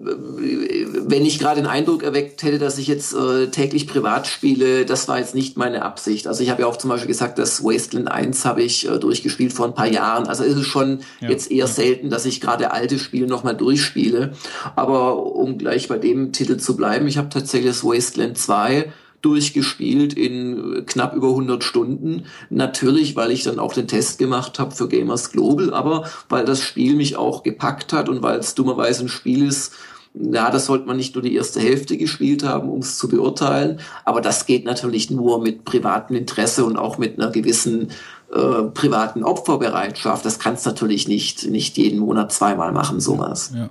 wenn 0.00 1.26
ich 1.26 1.38
gerade 1.38 1.60
den 1.60 1.68
Eindruck 1.68 2.02
erweckt 2.02 2.42
hätte, 2.42 2.58
dass 2.58 2.78
ich 2.78 2.86
jetzt 2.86 3.14
äh, 3.14 3.48
täglich 3.48 3.88
privat 3.88 4.26
spiele, 4.26 4.86
das 4.86 5.08
war 5.08 5.18
jetzt 5.18 5.34
nicht 5.34 5.56
meine 5.56 5.82
Absicht. 5.82 6.26
Also 6.26 6.42
ich 6.42 6.50
habe 6.50 6.62
ja 6.62 6.68
auch 6.68 6.76
zum 6.76 6.90
Beispiel 6.90 7.08
gesagt, 7.08 7.38
das 7.38 7.64
Wasteland 7.64 8.10
1 8.10 8.44
habe 8.44 8.62
ich 8.62 8.88
äh, 8.88 8.98
durchgespielt 8.98 9.52
vor 9.52 9.66
ein 9.66 9.74
paar 9.74 9.88
Jahren. 9.90 10.28
Also 10.28 10.44
ist 10.44 10.56
es 10.56 10.66
schon 10.66 11.00
ja, 11.20 11.30
jetzt 11.30 11.50
eher 11.50 11.58
ja. 11.58 11.66
selten, 11.66 12.10
dass 12.10 12.26
ich 12.26 12.40
gerade 12.40 12.70
alte 12.70 12.98
Spiele 12.98 13.26
nochmal 13.26 13.56
durchspiele. 13.56 14.34
Aber 14.76 15.34
um 15.34 15.58
gleich 15.58 15.88
bei 15.88 15.98
dem 15.98 16.32
Titel 16.32 16.58
zu 16.58 16.76
bleiben, 16.76 17.08
ich 17.08 17.18
habe 17.18 17.28
tatsächlich 17.28 17.70
das 17.70 17.84
Wasteland 17.84 18.38
2 18.38 18.92
durchgespielt 19.22 20.14
in 20.14 20.84
knapp 20.86 21.14
über 21.14 21.28
100 21.28 21.64
Stunden. 21.64 22.24
Natürlich, 22.50 23.16
weil 23.16 23.30
ich 23.30 23.42
dann 23.42 23.58
auch 23.58 23.72
den 23.72 23.88
Test 23.88 24.18
gemacht 24.18 24.58
habe 24.58 24.74
für 24.74 24.88
Gamers 24.88 25.32
Global, 25.32 25.72
aber 25.74 26.08
weil 26.28 26.44
das 26.44 26.62
Spiel 26.62 26.94
mich 26.94 27.16
auch 27.16 27.42
gepackt 27.42 27.92
hat 27.92 28.08
und 28.08 28.22
weil 28.22 28.38
es 28.38 28.54
dummerweise 28.54 29.04
ein 29.04 29.08
Spiel 29.08 29.46
ist, 29.46 29.72
ja, 30.14 30.50
das 30.50 30.66
sollte 30.66 30.86
man 30.86 30.96
nicht 30.96 31.14
nur 31.14 31.22
die 31.22 31.34
erste 31.34 31.60
Hälfte 31.60 31.96
gespielt 31.96 32.42
haben, 32.42 32.70
um 32.70 32.80
es 32.80 32.98
zu 32.98 33.08
beurteilen, 33.08 33.80
aber 34.04 34.20
das 34.20 34.46
geht 34.46 34.64
natürlich 34.64 35.10
nur 35.10 35.40
mit 35.40 35.64
privatem 35.64 36.16
Interesse 36.16 36.64
und 36.64 36.76
auch 36.76 36.98
mit 36.98 37.18
einer 37.20 37.30
gewissen 37.30 37.90
äh, 38.32 38.64
privaten 38.74 39.22
Opferbereitschaft. 39.22 40.24
Das 40.24 40.38
kannst 40.38 40.66
natürlich 40.66 41.08
nicht, 41.08 41.46
nicht 41.46 41.76
jeden 41.76 42.00
Monat 42.00 42.32
zweimal 42.32 42.72
machen, 42.72 43.00
sowas. 43.00 43.52
Ja. 43.54 43.70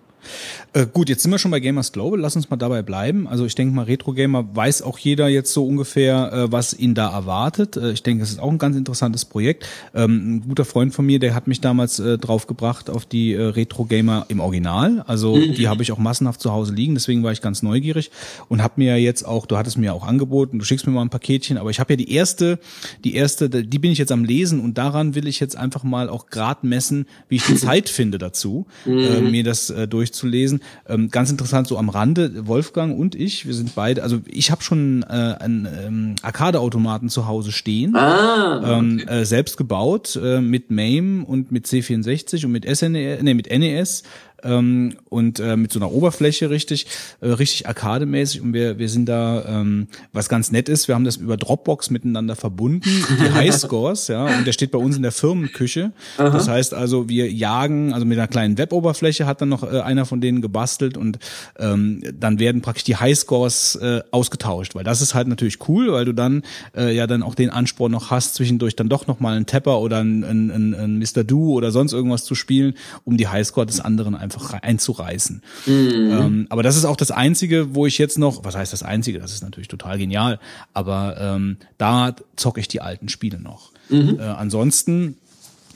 Äh, 0.78 0.86
gut, 0.94 1.10
jetzt 1.10 1.24
sind 1.24 1.32
wir 1.32 1.40
schon 1.40 1.50
bei 1.50 1.60
Gamers 1.60 1.92
Global. 1.92 2.20
Lass 2.20 2.36
uns 2.36 2.52
mal 2.52 2.58
dabei 2.58 2.84
bleiben. 2.84 3.28
Also 3.28 3.46
ich 3.46 3.56
denke 3.56 3.74
mal, 3.74 3.86
Retro 3.86 4.14
Gamer 4.14 4.56
weiß 4.56 4.84
auch 4.84 5.00
jeder 5.00 5.28
jetzt 5.28 5.52
so 5.52 5.66
ungefähr, 5.66 6.32
äh, 6.32 6.52
was 6.52 6.78
ihn 6.78 6.94
da 6.94 7.12
erwartet. 7.12 7.78
Äh, 7.78 7.94
ich 7.94 8.04
denke, 8.04 8.24
es 8.24 8.30
ist 8.30 8.40
auch 8.40 8.52
ein 8.52 8.60
ganz 8.60 8.76
interessantes 8.76 9.26
Projekt. 9.26 9.66
Ähm, 9.96 10.36
ein 10.36 10.42
guter 10.48 10.66
Freund 10.66 10.94
von 10.94 11.04
mir, 11.04 11.18
der 11.18 11.34
hat 11.34 11.48
mich 11.48 11.62
damals 11.62 11.98
äh, 11.98 12.20
draufgebracht 12.20 12.92
auf 12.92 13.08
die 13.08 13.34
äh, 13.34 13.42
Retro 13.42 13.86
Gamer 13.86 14.28
im 14.28 14.40
Original. 14.40 15.04
Also 15.08 15.36
mhm. 15.36 15.56
die 15.56 15.68
habe 15.68 15.82
ich 15.82 15.92
auch 15.92 15.98
massenhaft 15.98 16.42
zu 16.42 16.52
Hause 16.52 16.76
liegen. 16.76 16.94
Deswegen 16.94 17.24
war 17.24 17.32
ich 17.32 17.42
ganz 17.42 17.64
neugierig 17.64 18.12
und 18.48 18.62
habe 18.62 18.76
mir 18.78 19.02
jetzt 19.02 19.26
auch, 19.26 19.48
du 19.48 19.58
hattest 19.58 19.80
mir 19.80 19.96
auch 19.96 20.06
angeboten, 20.06 20.60
du 20.60 20.66
schickst 20.66 20.86
mir 20.86 20.94
mal 20.94 21.02
ein 21.02 21.10
Paketchen. 21.10 21.58
Aber 21.58 21.72
ich 21.72 21.80
habe 21.80 21.94
ja 21.94 21.98
die 21.98 22.12
erste, 22.12 22.60
die 23.04 23.16
erste, 23.16 23.50
die 23.50 23.80
bin 23.80 23.92
ich 23.92 23.98
jetzt 23.98 24.12
am 24.12 24.24
Lesen 24.24 24.60
und 24.60 24.78
daran 24.78 25.16
will 25.16 25.28
ich 25.28 25.40
jetzt 25.40 25.58
einfach 25.58 25.84
mal 25.84 26.08
auch 26.08 26.28
grad 26.28 26.64
messen, 26.64 27.08
wie 27.30 27.38
ich 27.38 27.46
die 27.46 27.56
Zeit 27.68 27.90
finde 27.90 28.20
dazu, 28.20 28.68
mhm. 28.86 29.32
mir 29.32 29.44
das 29.44 29.74
durchzulesen. 29.90 30.62
Ähm, 30.88 31.10
ganz 31.10 31.32
interessant 31.32 31.68
so 31.68 31.78
am 31.78 31.90
Rande, 31.90 32.48
Wolfgang 32.48 32.98
und 32.98 33.16
ich, 33.16 33.46
wir 33.46 33.54
sind 33.54 33.76
beide, 33.76 34.04
also 34.04 34.20
ich 34.26 34.52
habe 34.52 34.64
schon 34.64 35.04
äh, 35.04 35.06
einen 35.08 35.68
ähm, 35.86 36.16
Arcade-Automaten 36.22 37.10
zu 37.10 37.28
Hause 37.28 37.52
stehen, 37.52 37.96
ah, 37.96 38.58
ähm, 38.58 38.64
okay. 38.64 39.04
ähm, 39.04 39.08
äh, 39.08 39.26
selbst 39.26 39.58
gebaut 39.58 40.20
äh, 40.22 40.42
mit 40.42 40.72
MAME 40.72 41.26
und 41.26 41.52
mit 41.52 41.66
C64 41.66 42.46
und 42.46 42.52
mit 42.52 42.66
SNES, 42.66 43.22
nee, 43.22 43.34
mit 43.34 43.50
NES 43.50 44.04
ähm, 44.44 44.96
und 45.10 45.40
äh, 45.40 45.56
mit 45.58 45.72
so 45.72 45.80
einer 45.80 45.92
Oberfläche 45.92 46.50
richtig, 46.50 46.88
äh, 47.22 47.28
richtig 47.28 47.68
arkademäßig 47.68 48.42
und 48.42 48.54
wir, 48.54 48.78
wir 48.78 48.90
sind 48.90 49.08
da, 49.08 49.44
ähm, 49.46 49.88
was 50.14 50.30
ganz 50.30 50.52
nett 50.52 50.70
ist, 50.70 50.88
wir 50.88 50.96
haben 50.96 51.06
das 51.06 51.18
über 51.18 51.38
Dropbox 51.38 51.90
miteinander 51.90 52.36
verbunden, 52.36 52.90
die 53.22 53.32
Highscores, 53.34 54.08
ja, 54.08 54.26
und 54.26 54.46
der 54.46 54.52
steht 54.52 54.72
bei 54.72 54.78
uns 54.78 54.96
in 54.96 55.02
der 55.02 55.12
Firmenküche. 55.12 55.92
Aha. 56.18 56.30
Das 56.30 56.48
heißt 56.48 56.74
also, 56.74 57.10
wir 57.10 57.32
jagen, 57.32 57.94
also 57.94 58.06
mit 58.06 58.18
einer 58.18 58.28
kleinen 58.28 58.58
Weboberfläche 58.58 59.26
hat 59.26 59.42
dann 59.42 59.50
noch 59.50 59.64
äh, 59.64 59.80
einer 59.80 60.06
von 60.06 60.22
denen 60.22 60.42
gebastelt 60.42 60.98
und 60.98 61.20
ähm, 61.58 62.02
dann 62.20 62.40
werden 62.40 62.62
praktisch 62.62 62.84
die 62.84 62.96
Highscores 62.96 63.76
äh, 63.76 64.02
ausgetauscht, 64.12 64.76
weil 64.76 64.84
das 64.84 65.02
ist 65.02 65.16
halt 65.16 65.28
natürlich 65.28 65.68
cool, 65.68 65.92
weil 65.92 66.06
du 66.06 66.14
dann 66.14 66.44
äh, 66.76 66.96
ja 66.96 67.08
dann 67.08 67.24
auch 67.24 67.36
den 67.36 67.50
Ansporn 67.50 67.92
noch 67.92 68.12
hast, 68.12 68.36
zwischendurch 68.36 68.76
dann 68.76 68.90
doch 68.90 69.08
noch 69.08 69.20
mal 69.20 69.36
einen 69.36 69.46
Tapper 69.46 69.80
oder 69.80 70.00
ein, 70.00 70.24
ein, 70.24 70.52
ein, 70.52 70.76
ein 70.76 71.00
Mr. 71.00 71.24
Do 71.24 71.54
oder 71.54 71.72
sonst 71.72 71.94
irgendwas 71.94 72.24
zu 72.24 72.36
spielen, 72.36 72.76
um 73.04 73.18
die 73.18 73.28
Highscore 73.28 73.66
des 73.66 73.80
anderen 73.80 74.16
einfach 74.16 74.27
einfach 74.36 74.54
einzureißen. 74.54 75.42
Mhm. 75.66 75.74
Ähm, 75.74 76.48
aber 76.50 76.64
das 76.64 76.76
ist 76.76 76.86
auch 76.86 76.96
das 76.96 77.12
Einzige, 77.12 77.76
wo 77.76 77.86
ich 77.86 77.98
jetzt 77.98 78.18
noch, 78.18 78.44
was 78.44 78.56
heißt 78.56 78.74
das 78.74 78.84
Einzige, 78.84 79.20
das 79.20 79.34
ist 79.34 79.44
natürlich 79.44 79.68
total 79.68 79.98
genial, 79.98 80.40
aber 80.74 81.18
ähm, 81.20 81.58
da 81.78 82.16
zocke 82.36 82.60
ich 82.60 82.68
die 82.68 82.82
alten 82.82 83.10
Spiele 83.10 83.40
noch. 83.40 83.72
Mhm. 83.90 84.20
Äh, 84.20 84.24
ansonsten 84.24 85.18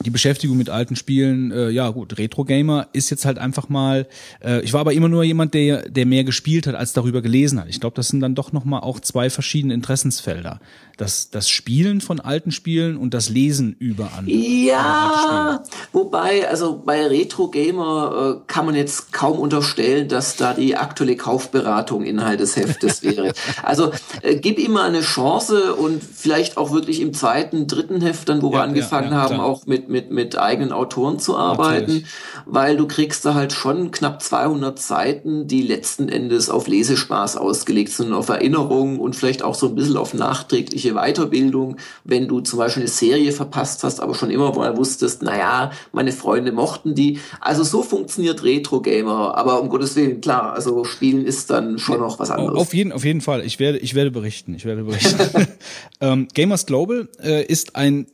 die 0.05 0.09
Beschäftigung 0.09 0.57
mit 0.57 0.69
alten 0.69 0.95
Spielen, 0.95 1.51
äh, 1.51 1.69
ja 1.69 1.89
gut, 1.89 2.17
Retro-Gamer 2.17 2.87
ist 2.93 3.09
jetzt 3.09 3.25
halt 3.25 3.37
einfach 3.37 3.69
mal, 3.69 4.07
äh, 4.43 4.61
ich 4.61 4.73
war 4.73 4.81
aber 4.81 4.93
immer 4.93 5.09
nur 5.09 5.23
jemand, 5.23 5.53
der, 5.53 5.89
der 5.89 6.05
mehr 6.05 6.23
gespielt 6.23 6.67
hat, 6.67 6.75
als 6.75 6.93
darüber 6.93 7.21
gelesen 7.21 7.59
hat. 7.59 7.69
Ich 7.69 7.79
glaube, 7.79 7.95
das 7.95 8.07
sind 8.07 8.19
dann 8.19 8.35
doch 8.35 8.51
nochmal 8.51 8.81
auch 8.81 8.99
zwei 8.99 9.29
verschiedene 9.29 9.73
Interessensfelder 9.73 10.59
das, 11.01 11.31
das 11.31 11.49
Spielen 11.49 11.99
von 11.99 12.19
alten 12.19 12.51
Spielen 12.51 12.95
und 12.95 13.15
das 13.15 13.27
Lesen 13.29 13.75
über 13.79 14.11
andere. 14.15 14.35
Ja, 14.35 15.63
wobei, 15.91 16.47
also 16.47 16.79
bei 16.85 17.07
Retro 17.07 17.47
Gamer 17.47 18.37
äh, 18.37 18.41
kann 18.45 18.67
man 18.67 18.75
jetzt 18.75 19.11
kaum 19.11 19.39
unterstellen, 19.39 20.09
dass 20.09 20.35
da 20.35 20.53
die 20.53 20.77
aktuelle 20.77 21.15
Kaufberatung 21.15 22.03
Inhalt 22.03 22.39
des 22.39 22.55
Heftes 22.55 23.01
wäre. 23.03 23.33
Also 23.63 23.91
äh, 24.21 24.35
gib 24.35 24.59
ihm 24.59 24.73
mal 24.73 24.87
eine 24.87 25.01
Chance 25.01 25.73
und 25.73 26.03
vielleicht 26.03 26.57
auch 26.57 26.71
wirklich 26.71 27.01
im 27.01 27.15
zweiten, 27.15 27.65
dritten 27.65 27.99
Heft, 28.01 28.29
dann 28.29 28.43
wo 28.43 28.49
ja, 28.49 28.53
wir 28.53 28.61
angefangen 28.61 29.11
ja, 29.11 29.17
ja, 29.17 29.21
haben, 29.23 29.39
auch 29.39 29.65
mit, 29.65 29.89
mit, 29.89 30.11
mit 30.11 30.37
eigenen 30.37 30.71
Autoren 30.71 31.17
zu 31.17 31.35
arbeiten, 31.35 31.93
Natürlich. 31.93 32.05
weil 32.45 32.77
du 32.77 32.85
kriegst 32.85 33.25
da 33.25 33.33
halt 33.33 33.53
schon 33.53 33.89
knapp 33.89 34.21
200 34.21 34.77
Seiten, 34.77 35.47
die 35.47 35.63
letzten 35.63 36.09
Endes 36.09 36.51
auf 36.51 36.67
Lesespaß 36.67 37.37
ausgelegt 37.37 37.91
sind, 37.91 38.13
auf 38.13 38.29
Erinnerungen 38.29 38.99
und 38.99 39.15
vielleicht 39.15 39.41
auch 39.41 39.55
so 39.55 39.69
ein 39.69 39.73
bisschen 39.73 39.97
auf 39.97 40.13
nachträgliche 40.13 40.90
Weiterbildung, 40.93 41.77
wenn 42.03 42.27
du 42.27 42.41
zum 42.41 42.59
Beispiel 42.59 42.83
eine 42.83 42.89
Serie 42.89 43.31
verpasst 43.31 43.83
hast, 43.83 43.99
aber 44.01 44.15
schon 44.15 44.29
immer 44.29 44.53
mal 44.53 44.77
wusstest, 44.77 45.21
naja, 45.21 45.71
meine 45.91 46.11
Freunde 46.11 46.51
mochten 46.51 46.95
die. 46.95 47.19
Also 47.39 47.63
so 47.63 47.83
funktioniert 47.83 48.43
Retro-Gamer, 48.43 49.37
aber 49.37 49.61
um 49.61 49.69
Gottes 49.69 49.95
Willen, 49.95 50.21
klar, 50.21 50.53
also 50.53 50.83
Spielen 50.83 51.25
ist 51.25 51.49
dann 51.49 51.79
schon 51.79 51.99
noch 51.99 52.19
was 52.19 52.31
anderes. 52.31 52.59
Auf 52.59 52.73
jeden, 52.73 52.91
auf 52.91 53.05
jeden 53.05 53.21
Fall, 53.21 53.45
ich 53.45 53.59
werde, 53.59 53.77
ich 53.79 53.95
werde 53.95 54.11
berichten, 54.11 54.53
ich 54.55 54.65
werde 54.65 54.83
berichten. 54.83 55.47
ähm, 56.01 56.27
Gamers 56.33 56.65
Global 56.65 57.07
äh, 57.23 57.45
ist 57.45 57.75
ein 57.75 58.07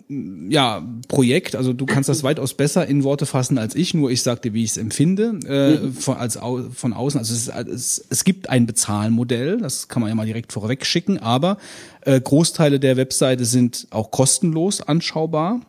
ja, 0.50 0.86
Projekt, 1.08 1.56
also 1.56 1.74
du 1.74 1.86
kannst 1.86 2.10
das 2.10 2.24
weitaus 2.24 2.54
besser 2.54 2.88
in 2.88 3.04
Worte 3.04 3.26
fassen 3.26 3.58
als 3.58 3.76
ich, 3.76 3.94
nur 3.94 4.12
ich 4.12 4.22
sagte, 4.22 4.54
wie 4.54 4.64
ich 4.64 4.72
es 4.72 4.78
empfinde, 4.78 5.40
äh, 5.48 5.78
mhm. 5.78 5.94
von, 5.94 6.18
als, 6.18 6.38
von 6.74 6.94
außen. 6.94 7.20
Also 7.20 7.34
es, 7.34 7.48
es, 7.68 8.06
es 8.10 8.24
gibt 8.24 8.50
ein 8.50 8.66
Bezahlmodell, 8.66 9.58
das 9.58 9.88
kann 9.88 10.02
man 10.02 10.10
ja 10.10 10.16
mal 10.16 10.26
direkt 10.26 10.54
vorweg 10.54 10.86
schicken, 10.86 11.18
aber 11.18 11.58
äh, 12.08 12.22
Großteile 12.22 12.80
der 12.80 12.98
Webseite 12.98 13.46
sind 13.46 13.88
auch 13.92 14.12
kostenlos 14.12 14.82
anschaubar 14.82 15.62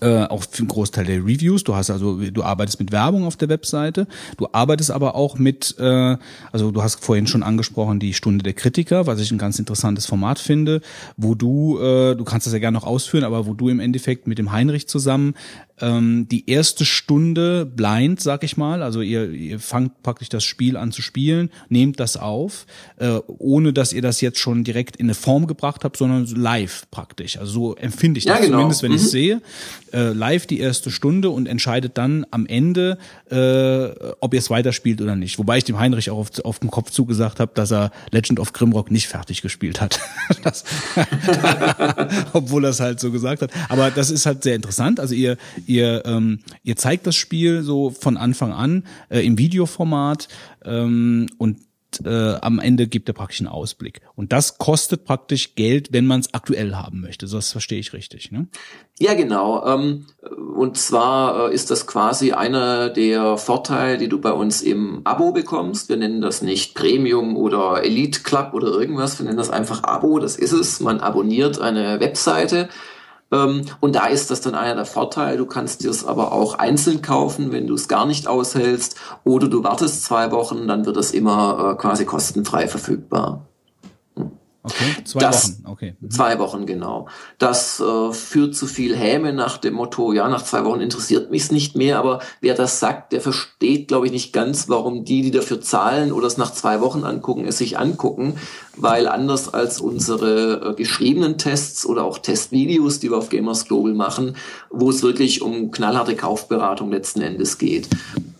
äh, 0.00 0.24
auch 0.24 0.42
für 0.42 0.58
einen 0.58 0.68
Großteil 0.68 1.04
der 1.04 1.18
Reviews. 1.18 1.64
Du 1.64 1.74
hast 1.74 1.90
also, 1.90 2.18
du 2.18 2.42
arbeitest 2.42 2.80
mit 2.80 2.92
Werbung 2.92 3.24
auf 3.24 3.36
der 3.36 3.48
Webseite. 3.48 4.06
Du 4.36 4.48
arbeitest 4.52 4.90
aber 4.90 5.14
auch 5.14 5.38
mit, 5.38 5.76
äh, 5.78 6.16
also 6.52 6.70
du 6.70 6.82
hast 6.82 7.02
vorhin 7.04 7.26
schon 7.26 7.42
angesprochen 7.42 8.00
die 8.00 8.12
Stunde 8.12 8.42
der 8.42 8.52
Kritiker, 8.52 9.06
was 9.06 9.20
ich 9.20 9.30
ein 9.30 9.38
ganz 9.38 9.58
interessantes 9.58 10.06
Format 10.06 10.38
finde, 10.38 10.80
wo 11.16 11.34
du, 11.34 11.78
äh, 11.78 12.14
du 12.14 12.24
kannst 12.24 12.46
das 12.46 12.52
ja 12.52 12.58
gerne 12.58 12.76
noch 12.76 12.86
ausführen, 12.86 13.24
aber 13.24 13.46
wo 13.46 13.54
du 13.54 13.68
im 13.68 13.80
Endeffekt 13.80 14.26
mit 14.26 14.38
dem 14.38 14.52
Heinrich 14.52 14.88
zusammen 14.88 15.34
ähm, 15.80 16.26
die 16.28 16.48
erste 16.48 16.84
Stunde 16.84 17.66
blind, 17.66 18.20
sag 18.20 18.44
ich 18.44 18.56
mal, 18.56 18.82
also 18.82 19.00
ihr, 19.00 19.30
ihr 19.30 19.60
fangt 19.60 20.02
praktisch 20.02 20.28
das 20.28 20.44
Spiel 20.44 20.76
an 20.76 20.92
zu 20.92 21.02
spielen, 21.02 21.50
nehmt 21.68 22.00
das 22.00 22.16
auf, 22.16 22.66
äh, 22.96 23.18
ohne 23.26 23.72
dass 23.72 23.92
ihr 23.92 24.02
das 24.02 24.20
jetzt 24.20 24.38
schon 24.38 24.64
direkt 24.64 24.96
in 24.96 25.06
eine 25.06 25.14
Form 25.14 25.46
gebracht 25.46 25.84
habt, 25.84 25.96
sondern 25.96 26.26
live 26.26 26.86
praktisch. 26.90 27.38
Also 27.38 27.52
so 27.52 27.76
empfinde 27.76 28.18
ich 28.18 28.24
das 28.24 28.38
ja, 28.38 28.44
genau. 28.44 28.58
zumindest, 28.58 28.82
wenn 28.82 28.90
mhm. 28.90 28.96
ich 28.96 29.02
es 29.02 29.10
sehe 29.10 29.42
äh, 29.96 30.12
live 30.12 30.46
die 30.46 30.60
erste 30.60 30.90
Stunde 30.90 31.30
und 31.30 31.46
entscheidet 31.46 31.96
dann 31.96 32.26
am 32.30 32.44
Ende, 32.44 32.98
äh, 33.30 34.14
ob 34.20 34.34
ihr 34.34 34.38
es 34.38 34.50
weiterspielt 34.50 35.00
oder 35.00 35.16
nicht. 35.16 35.38
Wobei 35.38 35.56
ich 35.56 35.64
dem 35.64 35.78
Heinrich 35.78 36.10
auch 36.10 36.18
auf, 36.18 36.44
auf 36.44 36.58
den 36.58 36.70
Kopf 36.70 36.90
zugesagt 36.90 37.40
habe, 37.40 37.52
dass 37.54 37.72
er 37.72 37.90
Legend 38.10 38.38
of 38.38 38.52
Grimrock 38.52 38.90
nicht 38.90 39.08
fertig 39.08 39.40
gespielt 39.40 39.80
hat. 39.80 39.98
das, 40.44 40.64
obwohl 42.34 42.64
er 42.64 42.70
es 42.70 42.80
halt 42.80 43.00
so 43.00 43.10
gesagt 43.10 43.40
hat. 43.40 43.50
Aber 43.70 43.90
das 43.90 44.10
ist 44.10 44.26
halt 44.26 44.42
sehr 44.42 44.54
interessant. 44.54 45.00
Also 45.00 45.14
ihr, 45.14 45.38
ihr, 45.66 46.04
ähm, 46.04 46.40
ihr 46.62 46.76
zeigt 46.76 47.06
das 47.06 47.16
Spiel 47.16 47.62
so 47.62 47.90
von 47.90 48.18
Anfang 48.18 48.52
an 48.52 48.84
äh, 49.08 49.20
im 49.20 49.38
Videoformat 49.38 50.28
ähm, 50.64 51.26
und 51.38 51.58
äh, 52.04 52.34
am 52.34 52.58
Ende 52.58 52.86
gibt 52.86 53.08
er 53.08 53.14
praktisch 53.14 53.40
einen 53.40 53.48
Ausblick. 53.48 54.00
Und 54.14 54.32
das 54.32 54.58
kostet 54.58 55.04
praktisch 55.04 55.54
Geld, 55.54 55.92
wenn 55.92 56.06
man 56.06 56.20
es 56.20 56.34
aktuell 56.34 56.74
haben 56.74 57.00
möchte. 57.00 57.26
So, 57.26 57.38
das 57.38 57.52
verstehe 57.52 57.78
ich 57.78 57.92
richtig. 57.92 58.32
Ne? 58.32 58.48
Ja, 58.98 59.12
genau. 59.12 59.66
Ähm, 59.66 60.06
und 60.56 60.78
zwar 60.78 61.50
äh, 61.50 61.54
ist 61.54 61.70
das 61.70 61.86
quasi 61.86 62.32
einer 62.32 62.88
der 62.88 63.36
Vorteile, 63.36 63.98
die 63.98 64.08
du 64.08 64.20
bei 64.20 64.32
uns 64.32 64.62
im 64.62 65.02
Abo 65.04 65.32
bekommst. 65.32 65.90
Wir 65.90 65.98
nennen 65.98 66.22
das 66.22 66.40
nicht 66.40 66.74
Premium 66.74 67.36
oder 67.36 67.84
Elite 67.84 68.22
Club 68.22 68.54
oder 68.54 68.68
irgendwas. 68.68 69.18
Wir 69.18 69.26
nennen 69.26 69.36
das 69.36 69.50
einfach 69.50 69.82
Abo. 69.84 70.18
Das 70.18 70.36
ist 70.36 70.52
es. 70.52 70.80
Man 70.80 71.00
abonniert 71.00 71.60
eine 71.60 72.00
Webseite 72.00 72.70
ähm, 73.32 73.62
und 73.80 73.96
da 73.96 74.06
ist 74.06 74.30
das 74.30 74.40
dann 74.40 74.54
einer 74.54 74.76
der 74.76 74.84
Vorteile. 74.86 75.36
Du 75.36 75.46
kannst 75.46 75.82
dir 75.82 75.90
es 75.90 76.04
aber 76.04 76.32
auch 76.32 76.54
einzeln 76.54 77.02
kaufen, 77.02 77.52
wenn 77.52 77.66
du 77.66 77.74
es 77.74 77.88
gar 77.88 78.06
nicht 78.06 78.28
aushältst. 78.28 78.98
Oder 79.24 79.48
du 79.48 79.64
wartest 79.64 80.04
zwei 80.04 80.30
Wochen, 80.30 80.68
dann 80.68 80.86
wird 80.86 80.96
es 80.96 81.12
immer 81.12 81.72
äh, 81.72 81.76
quasi 81.76 82.04
kostenfrei 82.04 82.68
verfügbar. 82.68 83.46
Okay, 84.66 85.04
zwei 85.04 85.20
das, 85.20 85.62
Wochen, 85.62 85.70
okay. 85.70 85.96
Mhm. 86.00 86.10
Zwei 86.10 86.38
Wochen, 86.40 86.66
genau. 86.66 87.06
Das 87.38 87.78
äh, 87.78 88.12
führt 88.12 88.56
zu 88.56 88.66
viel 88.66 88.96
Häme 88.96 89.32
nach 89.32 89.58
dem 89.58 89.74
Motto, 89.74 90.12
ja, 90.12 90.28
nach 90.28 90.42
zwei 90.42 90.64
Wochen 90.64 90.80
interessiert 90.80 91.30
mich's 91.30 91.52
nicht 91.52 91.76
mehr, 91.76 92.00
aber 92.00 92.18
wer 92.40 92.54
das 92.54 92.80
sagt, 92.80 93.12
der 93.12 93.20
versteht, 93.20 93.86
glaube 93.86 94.06
ich, 94.06 94.12
nicht 94.12 94.32
ganz, 94.32 94.68
warum 94.68 95.04
die, 95.04 95.22
die 95.22 95.30
dafür 95.30 95.60
zahlen 95.60 96.10
oder 96.10 96.26
es 96.26 96.36
nach 96.36 96.52
zwei 96.52 96.80
Wochen 96.80 97.04
angucken, 97.04 97.46
es 97.46 97.58
sich 97.58 97.78
angucken, 97.78 98.38
weil 98.76 99.06
anders 99.06 99.54
als 99.54 99.80
unsere 99.80 100.72
äh, 100.72 100.74
geschriebenen 100.74 101.38
Tests 101.38 101.86
oder 101.86 102.02
auch 102.02 102.18
Testvideos, 102.18 102.98
die 102.98 103.10
wir 103.10 103.18
auf 103.18 103.28
Gamers 103.28 103.66
Global 103.66 103.94
machen, 103.94 104.36
wo 104.70 104.90
es 104.90 105.04
wirklich 105.04 105.42
um 105.42 105.70
knallharte 105.70 106.16
Kaufberatung 106.16 106.90
letzten 106.90 107.20
Endes 107.20 107.58
geht, 107.58 107.88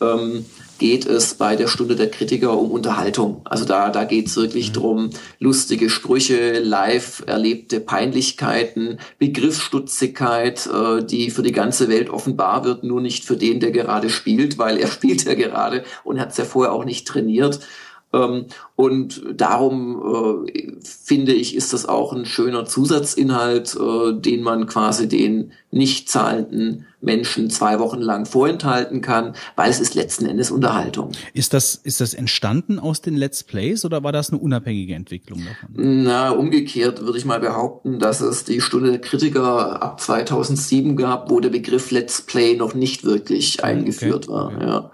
ähm, 0.00 0.44
geht 0.78 1.06
es 1.06 1.34
bei 1.34 1.56
der 1.56 1.68
Stunde 1.68 1.96
der 1.96 2.10
Kritiker 2.10 2.58
um 2.58 2.70
Unterhaltung. 2.70 3.40
Also 3.44 3.64
da, 3.64 3.90
da 3.90 4.05
geht 4.05 4.26
es 4.26 4.36
wirklich 4.36 4.70
mhm. 4.70 4.74
drum, 4.74 5.10
lustige 5.38 5.90
Sprüche, 5.90 6.58
live 6.60 7.22
erlebte 7.26 7.80
Peinlichkeiten, 7.80 8.98
Begriffsstutzigkeit, 9.18 10.66
äh, 10.66 11.05
die 11.05 11.30
für 11.30 11.42
die 11.42 11.52
ganze 11.52 11.88
Welt 11.88 12.10
offenbar 12.10 12.64
wird, 12.64 12.84
nur 12.84 13.00
nicht 13.00 13.24
für 13.24 13.36
den, 13.36 13.60
der 13.60 13.70
gerade 13.70 14.10
spielt, 14.10 14.58
weil 14.58 14.78
er 14.78 14.86
spielt 14.88 15.24
ja 15.24 15.34
gerade 15.34 15.84
und 16.05 16.20
hat 16.20 16.30
es 16.30 16.36
ja 16.36 16.44
vorher 16.44 16.72
auch 16.72 16.84
nicht 16.84 17.06
trainiert. 17.06 17.60
Ähm, 18.12 18.46
und 18.76 19.22
darum 19.34 20.46
äh, 20.46 20.72
finde 20.82 21.32
ich, 21.32 21.56
ist 21.56 21.72
das 21.72 21.86
auch 21.86 22.12
ein 22.12 22.24
schöner 22.24 22.64
Zusatzinhalt, 22.64 23.76
äh, 23.76 24.12
den 24.20 24.42
man 24.42 24.66
quasi 24.66 25.08
den 25.08 25.52
nicht 25.70 26.08
zahlenden 26.08 26.86
Menschen 27.07 27.49
zwei 27.49 27.78
Wochen 27.78 28.01
lang 28.01 28.26
vorenthalten 28.26 29.01
kann, 29.01 29.35
weil 29.55 29.70
es 29.70 29.81
ist 29.81 29.94
letzten 29.94 30.26
Endes 30.26 30.51
Unterhaltung. 30.51 31.12
Ist 31.33 31.55
das, 31.55 31.75
ist 31.76 32.01
das 32.02 32.12
entstanden 32.12 32.78
aus 32.78 33.01
den 33.01 33.17
Let's 33.17 33.43
Plays 33.43 33.85
oder 33.85 34.02
war 34.02 34.12
das 34.12 34.31
eine 34.31 34.39
unabhängige 34.39 34.94
Entwicklung 34.94 35.41
davon? 35.47 36.02
Na, 36.02 36.31
umgekehrt 36.31 37.01
würde 37.01 37.18
ich 37.18 37.25
mal 37.25 37.41
behaupten, 37.41 37.99
dass 37.99 38.20
es 38.20 38.44
die 38.44 38.60
Stunde 38.60 38.91
der 38.91 39.01
Kritiker 39.01 39.83
ab 39.83 40.01
2007 40.01 40.97
gab, 40.97 41.31
wo 41.31 41.41
der 41.41 41.51
Begriff 41.51 41.91
Let's 41.91 42.23
Play 42.23 42.57
noch 42.57 42.75
nicht 42.75 43.05
wirklich 43.05 43.65
eingeführt 43.65 44.28
okay. 44.28 44.33
war. 44.33 44.47
Okay. 44.47 44.67
Ja. 44.67 44.91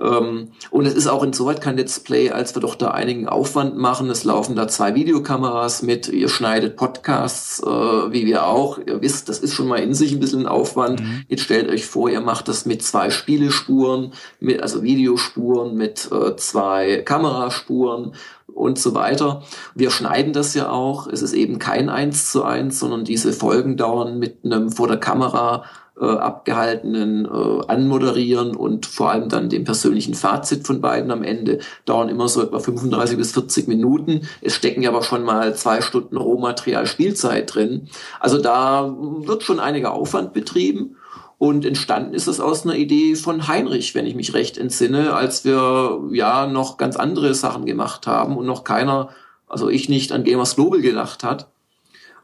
Ähm, 0.00 0.48
und 0.70 0.86
es 0.86 0.94
ist 0.94 1.06
auch 1.06 1.22
insoweit 1.22 1.60
kein 1.60 1.76
Let's 1.76 2.00
Play, 2.00 2.30
als 2.30 2.54
wir 2.54 2.60
doch 2.60 2.74
da 2.74 2.90
einigen 2.90 3.28
Aufwand 3.28 3.76
machen. 3.76 4.10
Es 4.10 4.24
laufen 4.24 4.56
da 4.56 4.66
zwei 4.68 4.94
Videokameras 4.94 5.82
mit, 5.82 6.08
ihr 6.08 6.28
schneidet 6.28 6.76
Podcasts, 6.76 7.62
äh, 7.62 7.66
wie 7.66 8.26
wir 8.26 8.46
auch. 8.46 8.78
Ihr 8.78 9.00
wisst, 9.00 9.28
das 9.28 9.38
ist 9.38 9.54
schon 9.54 9.68
mal 9.68 9.78
in 9.78 9.94
sich 9.94 10.12
ein 10.12 10.20
bisschen 10.20 10.46
Aufwand. 10.46 11.00
Mhm. 11.00 11.22
Jetzt 11.28 11.44
stellt 11.52 11.68
euch 11.68 11.84
vor, 11.84 12.08
ihr 12.08 12.22
macht 12.22 12.48
das 12.48 12.64
mit 12.64 12.82
zwei 12.82 13.10
Spielespuren, 13.10 14.14
mit, 14.40 14.62
also 14.62 14.82
Videospuren, 14.82 15.76
mit 15.76 16.08
äh, 16.10 16.34
zwei 16.36 17.02
Kameraspuren 17.04 18.14
und 18.46 18.78
so 18.78 18.94
weiter. 18.94 19.42
Wir 19.74 19.90
schneiden 19.90 20.32
das 20.32 20.54
ja 20.54 20.70
auch. 20.70 21.06
Es 21.06 21.20
ist 21.20 21.34
eben 21.34 21.58
kein 21.58 21.90
eins 21.90 22.32
zu 22.32 22.42
eins, 22.42 22.80
sondern 22.80 23.04
diese 23.04 23.34
Folgen 23.34 23.76
dauern 23.76 24.18
mit 24.18 24.46
einem 24.46 24.70
vor 24.70 24.88
der 24.88 24.96
Kamera 24.96 25.64
äh, 26.00 26.06
abgehaltenen 26.06 27.26
äh, 27.26 27.66
Anmoderieren 27.68 28.56
und 28.56 28.86
vor 28.86 29.10
allem 29.10 29.28
dann 29.28 29.50
dem 29.50 29.64
persönlichen 29.64 30.14
Fazit 30.14 30.66
von 30.66 30.80
beiden 30.80 31.10
am 31.10 31.22
Ende 31.22 31.58
dauern 31.84 32.08
immer 32.08 32.28
so 32.28 32.42
etwa 32.42 32.60
35 32.60 33.18
bis 33.18 33.32
40 33.32 33.68
Minuten. 33.68 34.22
Es 34.40 34.54
stecken 34.54 34.80
ja 34.80 34.88
aber 34.88 35.02
schon 35.02 35.22
mal 35.22 35.54
zwei 35.54 35.82
Stunden 35.82 36.16
Rohmaterial 36.16 36.86
Spielzeit 36.86 37.54
drin. 37.54 37.88
Also 38.20 38.38
da 38.38 38.96
wird 38.96 39.42
schon 39.42 39.60
einiger 39.60 39.92
Aufwand 39.92 40.32
betrieben. 40.32 40.96
Und 41.42 41.64
entstanden 41.64 42.14
ist 42.14 42.28
es 42.28 42.38
aus 42.38 42.64
einer 42.64 42.76
Idee 42.76 43.16
von 43.16 43.48
Heinrich, 43.48 43.96
wenn 43.96 44.06
ich 44.06 44.14
mich 44.14 44.32
recht 44.32 44.58
entsinne, 44.58 45.12
als 45.12 45.44
wir 45.44 46.00
ja 46.12 46.46
noch 46.46 46.76
ganz 46.76 46.94
andere 46.94 47.34
Sachen 47.34 47.66
gemacht 47.66 48.06
haben 48.06 48.36
und 48.36 48.46
noch 48.46 48.62
keiner, 48.62 49.08
also 49.48 49.68
ich 49.68 49.88
nicht 49.88 50.12
an 50.12 50.22
Gamers 50.22 50.54
Global 50.54 50.80
gedacht 50.80 51.24
hat. 51.24 51.50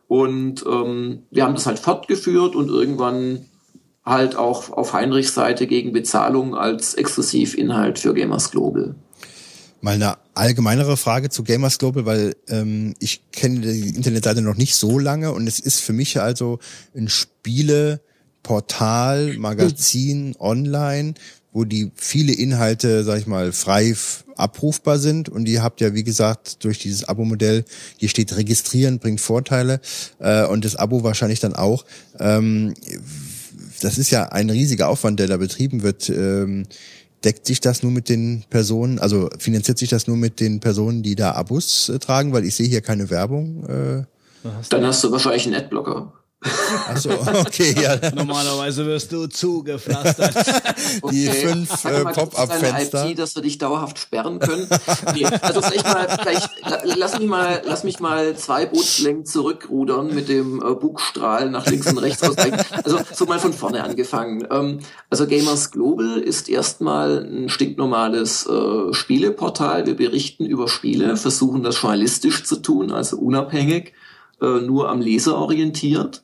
Und 0.07 0.65
ähm, 0.71 1.25
wir 1.33 1.43
haben 1.43 1.55
das 1.55 1.67
halt 1.67 1.81
fortgeführt 1.81 2.55
und 2.55 2.69
irgendwann 2.69 3.47
halt 4.05 4.37
auch 4.37 4.71
auf 4.71 4.93
Heinrichs 4.93 5.35
Seite 5.35 5.67
gegen 5.67 5.93
Bezahlung 5.93 6.55
als 6.55 6.95
Exklusivinhalt 6.95 7.99
für 7.99 8.15
Gamers 8.15 8.53
Global. 8.53 8.95
Mal 9.81 9.95
eine 9.95 10.15
allgemeinere 10.35 10.97
Frage 10.97 11.29
zu 11.29 11.43
Gamers 11.43 11.81
Global, 11.81 12.07
weil 12.07 12.37
ähm, 12.47 12.95
ich 13.01 13.33
kenne 13.33 13.63
die 13.63 13.97
Internetseite 13.97 14.43
noch 14.43 14.57
nicht 14.57 14.77
so 14.77 14.97
lange 14.97 15.33
und 15.33 15.49
es 15.49 15.59
ist 15.59 15.81
für 15.81 15.93
mich 15.93 16.21
also 16.21 16.61
ein 16.95 17.09
Spiele 17.09 18.01
Portal, 18.43 19.37
Magazin, 19.39 20.35
online, 20.39 21.15
wo 21.53 21.65
die 21.65 21.91
viele 21.95 22.33
Inhalte, 22.33 23.05
sag 23.05 23.19
ich 23.19 23.27
mal, 23.27 23.53
frei 23.53 23.95
abrufbar 24.37 24.99
sind. 24.99 25.29
Und 25.29 25.49
ihr 25.49 25.63
habt 25.63 25.81
ja, 25.81 25.95
wie 25.95 26.05
gesagt, 26.05 26.65
durch 26.65 26.79
dieses 26.79 27.05
Abo-Modell, 27.09 27.65
hier 27.97 28.09
steht 28.09 28.37
registrieren, 28.37 28.99
bringt 28.99 29.21
Vorteile 29.21 29.81
äh, 30.19 30.45
und 30.45 30.65
das 30.65 30.77
Abo 30.77 31.03
wahrscheinlich 31.03 31.41
dann 31.41 31.55
auch. 31.55 31.85
Ähm, 32.19 32.75
das 33.81 33.99
ist 33.99 34.11
ja 34.11 34.29
ein 34.29 34.51
riesiger 34.51 34.89
Aufwand, 34.89 35.21
der 35.21 35.27
da 35.27 35.37
betrieben 35.37 35.83
wird. 35.83 36.09
Ähm, 36.11 36.67
deckt 37.25 37.47
sich 37.47 37.61
das 37.61 37.83
nur 37.83 37.93
mit 37.93 38.09
den 38.09 38.45
Personen, 38.49 38.99
also 38.99 39.29
finanziert 39.39 39.79
sich 39.79 39.89
das 39.89 40.07
nur 40.07 40.17
mit 40.17 40.41
den 40.41 40.61
Personen, 40.61 41.03
die 41.03 41.17
da 41.17 41.33
Abos 41.33 41.89
äh, 41.89 41.99
tragen? 41.99 42.33
Weil 42.33 42.45
ich 42.45 42.55
sehe 42.55 42.69
hier 42.69 42.81
keine 42.81 43.11
Werbung. 43.11 43.65
Äh. 43.65 44.05
Dann 44.71 44.85
hast 44.85 45.03
du 45.03 45.11
wahrscheinlich 45.11 45.47
einen 45.47 45.57
Adblocker. 45.57 46.13
Achso, 46.41 47.11
okay, 47.41 47.75
ja. 47.83 47.99
Normalerweise 48.15 48.87
wirst 48.87 49.11
du 49.11 49.27
zugepflastert. 49.27 50.35
Die 51.11 51.29
okay. 51.29 51.47
fünf 51.49 51.85
äh, 51.85 52.05
Pop-up-Fenster. 52.05 53.13
Dass 53.15 53.35
wir 53.35 53.43
dich 53.43 53.59
dauerhaft 53.59 53.99
sperren 53.99 54.39
können. 54.39 54.69
Nee, 55.15 55.25
also 55.25 55.61
vielleicht 55.63 55.85
mal, 55.85 56.09
vielleicht 56.21 56.51
lass 56.97 57.19
mich 57.19 57.29
mal, 57.29 57.63
lass 57.65 57.83
mich 57.83 57.99
mal 57.99 58.37
zwei 58.37 58.67
Bootslängen 58.67 59.27
zurückrudern 59.27 60.15
mit 60.15 60.29
dem 60.29 60.63
äh, 60.63 60.75
Bugstrahl 60.75 61.51
nach 61.51 61.67
links 61.67 61.91
und 61.91 61.99
rechts. 61.99 62.23
Also 62.23 63.01
so 63.13 63.27
mal 63.27 63.41
von 63.41 63.53
vorne 63.53 63.83
angefangen. 63.83 64.47
Ähm, 64.51 64.79
also 65.11 65.27
Gamers 65.27 65.73
Global 65.73 66.19
ist 66.19 66.49
erstmal 66.49 67.25
ein 67.25 67.49
stinknormales 67.49 68.47
äh, 68.47 68.95
Spieleportal. 68.95 69.87
Wir 69.87 69.97
berichten 69.97 70.47
über 70.47 70.69
Spiele, 70.69 71.17
versuchen 71.17 71.65
das 71.65 71.83
journalistisch 71.83 72.45
zu 72.45 72.57
tun, 72.57 72.93
also 72.93 73.17
unabhängig, 73.19 73.93
äh, 74.41 74.61
nur 74.61 74.89
am 74.89 75.01
Leser 75.01 75.37
orientiert 75.37 76.23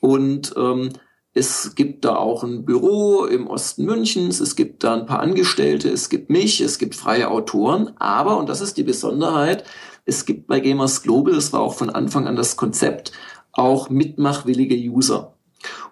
und 0.00 0.54
ähm, 0.56 0.90
es 1.32 1.76
gibt 1.76 2.04
da 2.04 2.16
auch 2.16 2.42
ein 2.42 2.64
Büro 2.64 3.24
im 3.24 3.46
Osten 3.46 3.84
Münchens, 3.84 4.40
es 4.40 4.56
gibt 4.56 4.82
da 4.82 4.94
ein 4.94 5.06
paar 5.06 5.20
Angestellte, 5.20 5.88
es 5.88 6.08
gibt 6.08 6.28
mich, 6.28 6.60
es 6.60 6.78
gibt 6.78 6.96
freie 6.96 7.30
Autoren, 7.30 7.92
aber, 7.98 8.36
und 8.38 8.48
das 8.48 8.60
ist 8.60 8.76
die 8.76 8.82
Besonderheit, 8.82 9.64
es 10.04 10.26
gibt 10.26 10.48
bei 10.48 10.58
Gamers 10.58 11.02
Global, 11.02 11.34
das 11.34 11.52
war 11.52 11.60
auch 11.60 11.74
von 11.74 11.90
Anfang 11.90 12.26
an 12.26 12.34
das 12.34 12.56
Konzept, 12.56 13.12
auch 13.52 13.90
mitmachwillige 13.90 14.74
User. 14.74 15.36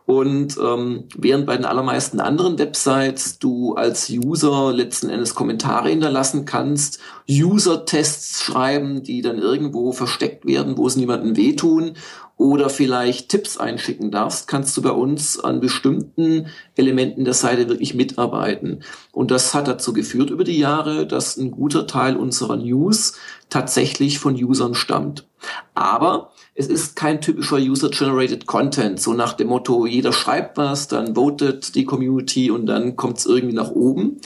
Und 0.07 0.57
ähm, 0.57 1.05
während 1.17 1.45
bei 1.45 1.57
den 1.57 1.67
allermeisten 1.67 2.21
anderen 2.21 2.59
Websites 2.59 3.39
du 3.39 3.75
als 3.75 4.09
User 4.09 4.73
letzten 4.73 5.11
Endes 5.11 5.35
Kommentare 5.35 5.91
hinterlassen 5.91 6.47
kannst, 6.47 6.99
User-Tests 7.31 8.43
schreiben, 8.43 9.03
die 9.03 9.21
dann 9.21 9.39
irgendwo 9.39 9.93
versteckt 9.93 10.47
werden, 10.47 10.79
wo 10.79 10.87
es 10.87 10.97
niemandem 10.97 11.37
wehtun 11.37 11.93
oder 12.39 12.71
vielleicht 12.71 13.29
Tipps 13.29 13.59
einschicken 13.59 14.11
darfst, 14.11 14.47
kannst 14.47 14.77
du 14.77 14.83
bei 14.83 14.93
uns 14.93 15.41
an 15.41 15.61
bestimmten 15.61 16.47
Elementen 16.77 17.25
der 17.25 17.35
Seite 17.35 17.69
wirklich 17.69 17.95
mitarbeiten. 17.95 18.85
Und 19.13 19.31
das 19.33 19.55
hat 19.55 19.67
dazu 19.67 19.93
geführt 19.93 20.31
über 20.31 20.45
die 20.45 20.59
Jahre, 20.59 21.07
dass 21.07 21.37
ein 21.37 21.51
guter 21.51 21.87
Teil 21.87 22.17
unserer 22.17 22.57
News 22.57 23.15
tatsächlich 23.51 24.21
von 24.21 24.35
Usern 24.35 24.75
stammt. 24.75 25.27
Aber 25.75 26.31
es 26.59 26.67
ist 26.67 26.97
kein 26.97 27.21
typischer 27.21 27.59
User-Generated 27.59 28.47
Content, 28.47 29.01
so 29.01 29.13
nach 29.13 29.35
dem 29.35 29.47
Motto, 29.47 29.87
jeder 29.87 30.13
schreibt 30.13 30.57
was, 30.57 30.89
dann 30.89 31.15
votet 31.15 31.77
die 31.77 31.85
Community 31.85 32.51
und 32.51 32.67
dann 32.67 32.97
kommt 32.97 33.19
es 33.19 33.27
irgendwie 33.27 33.55
nach 33.55 33.71
oben, 33.71 34.17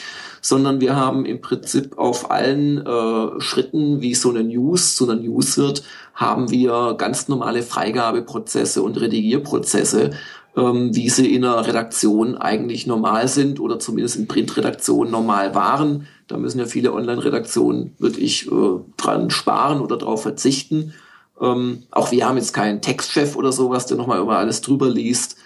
sondern 0.40 0.80
wir 0.80 0.96
haben 0.96 1.26
im 1.26 1.42
Prinzip 1.42 1.98
auf 1.98 2.30
allen 2.30 2.86
äh, 2.86 3.40
Schritten, 3.40 4.00
wie 4.00 4.14
so 4.14 4.30
eine 4.30 4.44
News 4.44 4.96
so 4.96 5.08
eine 5.08 5.20
News 5.20 5.58
wird, 5.58 5.82
haben 6.14 6.50
wir 6.50 6.94
ganz 6.96 7.28
normale 7.28 7.62
Freigabeprozesse 7.62 8.82
und 8.82 8.98
Redigierprozesse, 8.98 10.12
ähm, 10.56 10.96
wie 10.96 11.10
sie 11.10 11.34
in 11.34 11.44
einer 11.44 11.66
Redaktion 11.66 12.38
eigentlich 12.38 12.86
normal 12.86 13.28
sind 13.28 13.60
oder 13.60 13.78
zumindest 13.78 14.16
in 14.16 14.26
Printredaktionen 14.26 15.12
normal 15.12 15.54
waren. 15.54 16.06
Da 16.28 16.38
müssen 16.38 16.60
ja 16.60 16.64
viele 16.64 16.94
Online-Redaktionen 16.94 17.94
wirklich 17.98 18.50
äh, 18.50 18.80
dran 18.96 19.28
sparen 19.28 19.82
oder 19.82 19.98
darauf 19.98 20.22
verzichten. 20.22 20.94
Ähm, 21.42 21.82
auch 21.90 22.12
wir 22.12 22.26
haben 22.26 22.38
jetzt 22.38 22.54
keinen 22.54 22.80
Textchef 22.80 23.36
oder 23.36 23.52
sowas, 23.52 23.86
der 23.86 23.96
nochmal 23.96 24.20
über 24.20 24.38
alles 24.38 24.60
drüber 24.60 24.88
liest. 24.88 25.36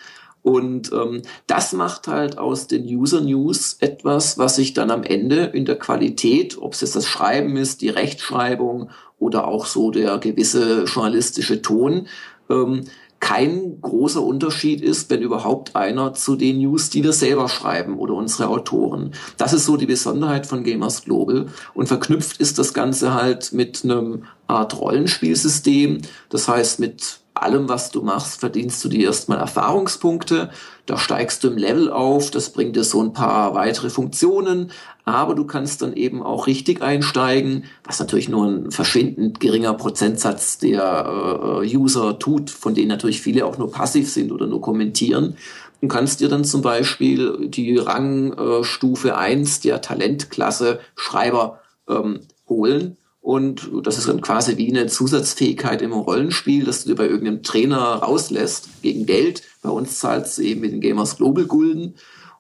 Und 0.42 0.92
ähm, 0.92 1.22
das 1.48 1.72
macht 1.72 2.06
halt 2.06 2.38
aus 2.38 2.68
den 2.68 2.84
User 2.84 3.20
News 3.20 3.78
etwas, 3.80 4.38
was 4.38 4.54
sich 4.54 4.74
dann 4.74 4.92
am 4.92 5.02
Ende 5.02 5.46
in 5.46 5.64
der 5.64 5.76
Qualität, 5.76 6.56
ob 6.60 6.74
es 6.74 6.82
jetzt 6.82 6.94
das 6.94 7.08
Schreiben 7.08 7.56
ist, 7.56 7.80
die 7.80 7.88
Rechtschreibung 7.88 8.90
oder 9.18 9.48
auch 9.48 9.66
so 9.66 9.90
der 9.90 10.18
gewisse 10.18 10.84
journalistische 10.84 11.62
Ton, 11.62 12.06
ähm, 12.48 12.84
kein 13.26 13.80
großer 13.80 14.22
Unterschied 14.22 14.80
ist, 14.80 15.10
wenn 15.10 15.20
überhaupt 15.20 15.74
einer 15.74 16.14
zu 16.14 16.36
den 16.36 16.58
News, 16.58 16.90
die 16.90 17.02
wir 17.02 17.12
selber 17.12 17.48
schreiben 17.48 17.98
oder 17.98 18.14
unsere 18.14 18.48
Autoren. 18.48 19.14
Das 19.36 19.52
ist 19.52 19.64
so 19.64 19.76
die 19.76 19.86
Besonderheit 19.86 20.46
von 20.46 20.62
Gamers 20.62 21.02
Global 21.02 21.46
und 21.74 21.88
verknüpft 21.88 22.40
ist 22.40 22.60
das 22.60 22.72
Ganze 22.72 23.14
halt 23.14 23.52
mit 23.52 23.82
einem 23.82 24.26
Art 24.46 24.80
Rollenspielsystem, 24.80 26.02
das 26.28 26.46
heißt 26.46 26.78
mit 26.78 27.18
allem, 27.42 27.68
was 27.68 27.90
du 27.90 28.02
machst, 28.02 28.40
verdienst 28.40 28.84
du 28.84 28.88
dir 28.88 29.06
erstmal 29.06 29.38
Erfahrungspunkte. 29.38 30.50
Da 30.86 30.98
steigst 30.98 31.42
du 31.42 31.48
im 31.48 31.56
Level 31.56 31.90
auf. 31.90 32.30
Das 32.30 32.50
bringt 32.50 32.76
dir 32.76 32.84
so 32.84 33.02
ein 33.02 33.12
paar 33.12 33.54
weitere 33.54 33.90
Funktionen. 33.90 34.70
Aber 35.04 35.34
du 35.34 35.44
kannst 35.44 35.82
dann 35.82 35.94
eben 35.94 36.22
auch 36.22 36.46
richtig 36.46 36.82
einsteigen, 36.82 37.64
was 37.84 37.98
natürlich 38.00 38.28
nur 38.28 38.46
ein 38.46 38.70
verschwindend 38.70 39.40
geringer 39.40 39.74
Prozentsatz 39.74 40.58
der 40.58 41.62
äh, 41.62 41.76
User 41.76 42.18
tut, 42.18 42.50
von 42.50 42.74
denen 42.74 42.88
natürlich 42.88 43.20
viele 43.20 43.46
auch 43.46 43.58
nur 43.58 43.70
passiv 43.70 44.10
sind 44.10 44.32
oder 44.32 44.46
nur 44.46 44.60
kommentieren. 44.60 45.36
Du 45.80 45.88
kannst 45.88 46.20
dir 46.20 46.28
dann 46.28 46.44
zum 46.44 46.62
Beispiel 46.62 47.48
die 47.48 47.78
Rangstufe 47.78 49.08
äh, 49.08 49.12
1 49.12 49.60
der 49.60 49.80
Talentklasse 49.80 50.80
Schreiber 50.96 51.60
ähm, 51.88 52.20
holen 52.48 52.96
und 53.26 53.72
das 53.82 53.98
ist 53.98 54.06
dann 54.06 54.20
quasi 54.20 54.56
wie 54.56 54.70
eine 54.70 54.86
Zusatzfähigkeit 54.86 55.82
im 55.82 55.92
Rollenspiel, 55.92 56.64
dass 56.64 56.84
du 56.84 56.90
dir 56.90 56.94
bei 56.94 57.08
irgendeinem 57.08 57.42
Trainer 57.42 57.76
rauslässt 57.76 58.68
gegen 58.82 59.04
Geld. 59.04 59.42
Bei 59.62 59.68
uns 59.68 59.98
zahlst 59.98 60.38
du 60.38 60.42
eben 60.42 60.60
mit 60.60 60.70
den 60.70 60.80
Gamers 60.80 61.16
Global 61.16 61.44
Gulden. 61.44 61.96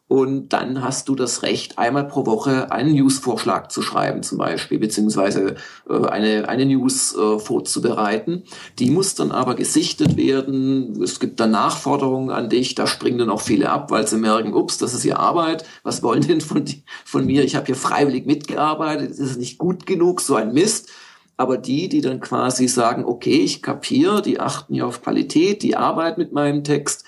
Und 0.08 0.52
dann 0.52 0.84
hast 0.84 1.08
du 1.08 1.16
das 1.16 1.42
Recht, 1.42 1.78
einmal 1.78 2.06
pro 2.06 2.26
Woche 2.26 2.70
einen 2.70 2.94
News-Vorschlag 2.94 3.68
zu 3.68 3.82
schreiben, 3.82 4.22
zum 4.22 4.38
Beispiel, 4.38 4.78
beziehungsweise 4.78 5.56
äh, 5.90 6.06
eine, 6.06 6.48
eine 6.48 6.64
News 6.64 7.16
äh, 7.16 7.40
vorzubereiten. 7.40 8.44
Die 8.78 8.90
muss 8.90 9.16
dann 9.16 9.32
aber 9.32 9.56
gesichtet 9.56 10.16
werden. 10.16 11.02
Es 11.02 11.18
gibt 11.18 11.40
dann 11.40 11.50
Nachforderungen 11.50 12.30
an 12.30 12.48
dich. 12.48 12.76
Da 12.76 12.86
springen 12.86 13.18
dann 13.18 13.30
auch 13.30 13.40
viele 13.40 13.68
ab, 13.68 13.90
weil 13.90 14.06
sie 14.06 14.18
merken, 14.18 14.54
ups, 14.54 14.78
das 14.78 14.94
ist 14.94 15.02
ja 15.02 15.16
Arbeit. 15.16 15.64
Was 15.82 16.04
wollen 16.04 16.22
denn 16.22 16.40
von, 16.40 16.64
von 17.04 17.26
mir? 17.26 17.42
Ich 17.42 17.56
habe 17.56 17.66
hier 17.66 17.74
freiwillig 17.74 18.26
mitgearbeitet. 18.26 19.10
Das 19.10 19.18
ist 19.18 19.38
nicht 19.38 19.58
gut 19.58 19.86
genug, 19.86 20.20
so 20.20 20.36
ein 20.36 20.52
Mist. 20.52 20.88
Aber 21.36 21.58
die, 21.58 21.88
die 21.88 22.00
dann 22.00 22.20
quasi 22.20 22.68
sagen, 22.68 23.04
okay, 23.04 23.40
ich 23.40 23.60
kapiere, 23.60 24.22
die 24.22 24.38
achten 24.38 24.72
ja 24.72 24.86
auf 24.86 25.02
Qualität, 25.02 25.64
die 25.64 25.76
arbeiten 25.76 26.20
mit 26.20 26.32
meinem 26.32 26.62
Text, 26.64 27.04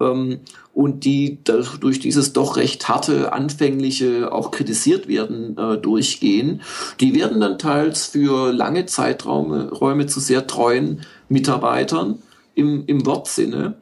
ähm, 0.00 0.40
und 0.80 1.04
die 1.04 1.44
durch 1.44 2.00
dieses 2.00 2.32
doch 2.32 2.56
recht 2.56 2.88
harte, 2.88 3.34
anfängliche, 3.34 4.32
auch 4.32 4.50
kritisiert 4.50 5.08
werden, 5.08 5.58
äh, 5.58 5.76
durchgehen, 5.76 6.62
die 7.00 7.14
werden 7.14 7.38
dann 7.38 7.58
teils 7.58 8.06
für 8.06 8.50
lange 8.50 8.86
Zeiträume 8.86 9.70
Räume 9.72 10.06
zu 10.06 10.20
sehr 10.20 10.46
treuen 10.46 11.02
Mitarbeitern 11.28 12.22
im, 12.54 12.84
im 12.86 13.04
Wortsinne, 13.04 13.74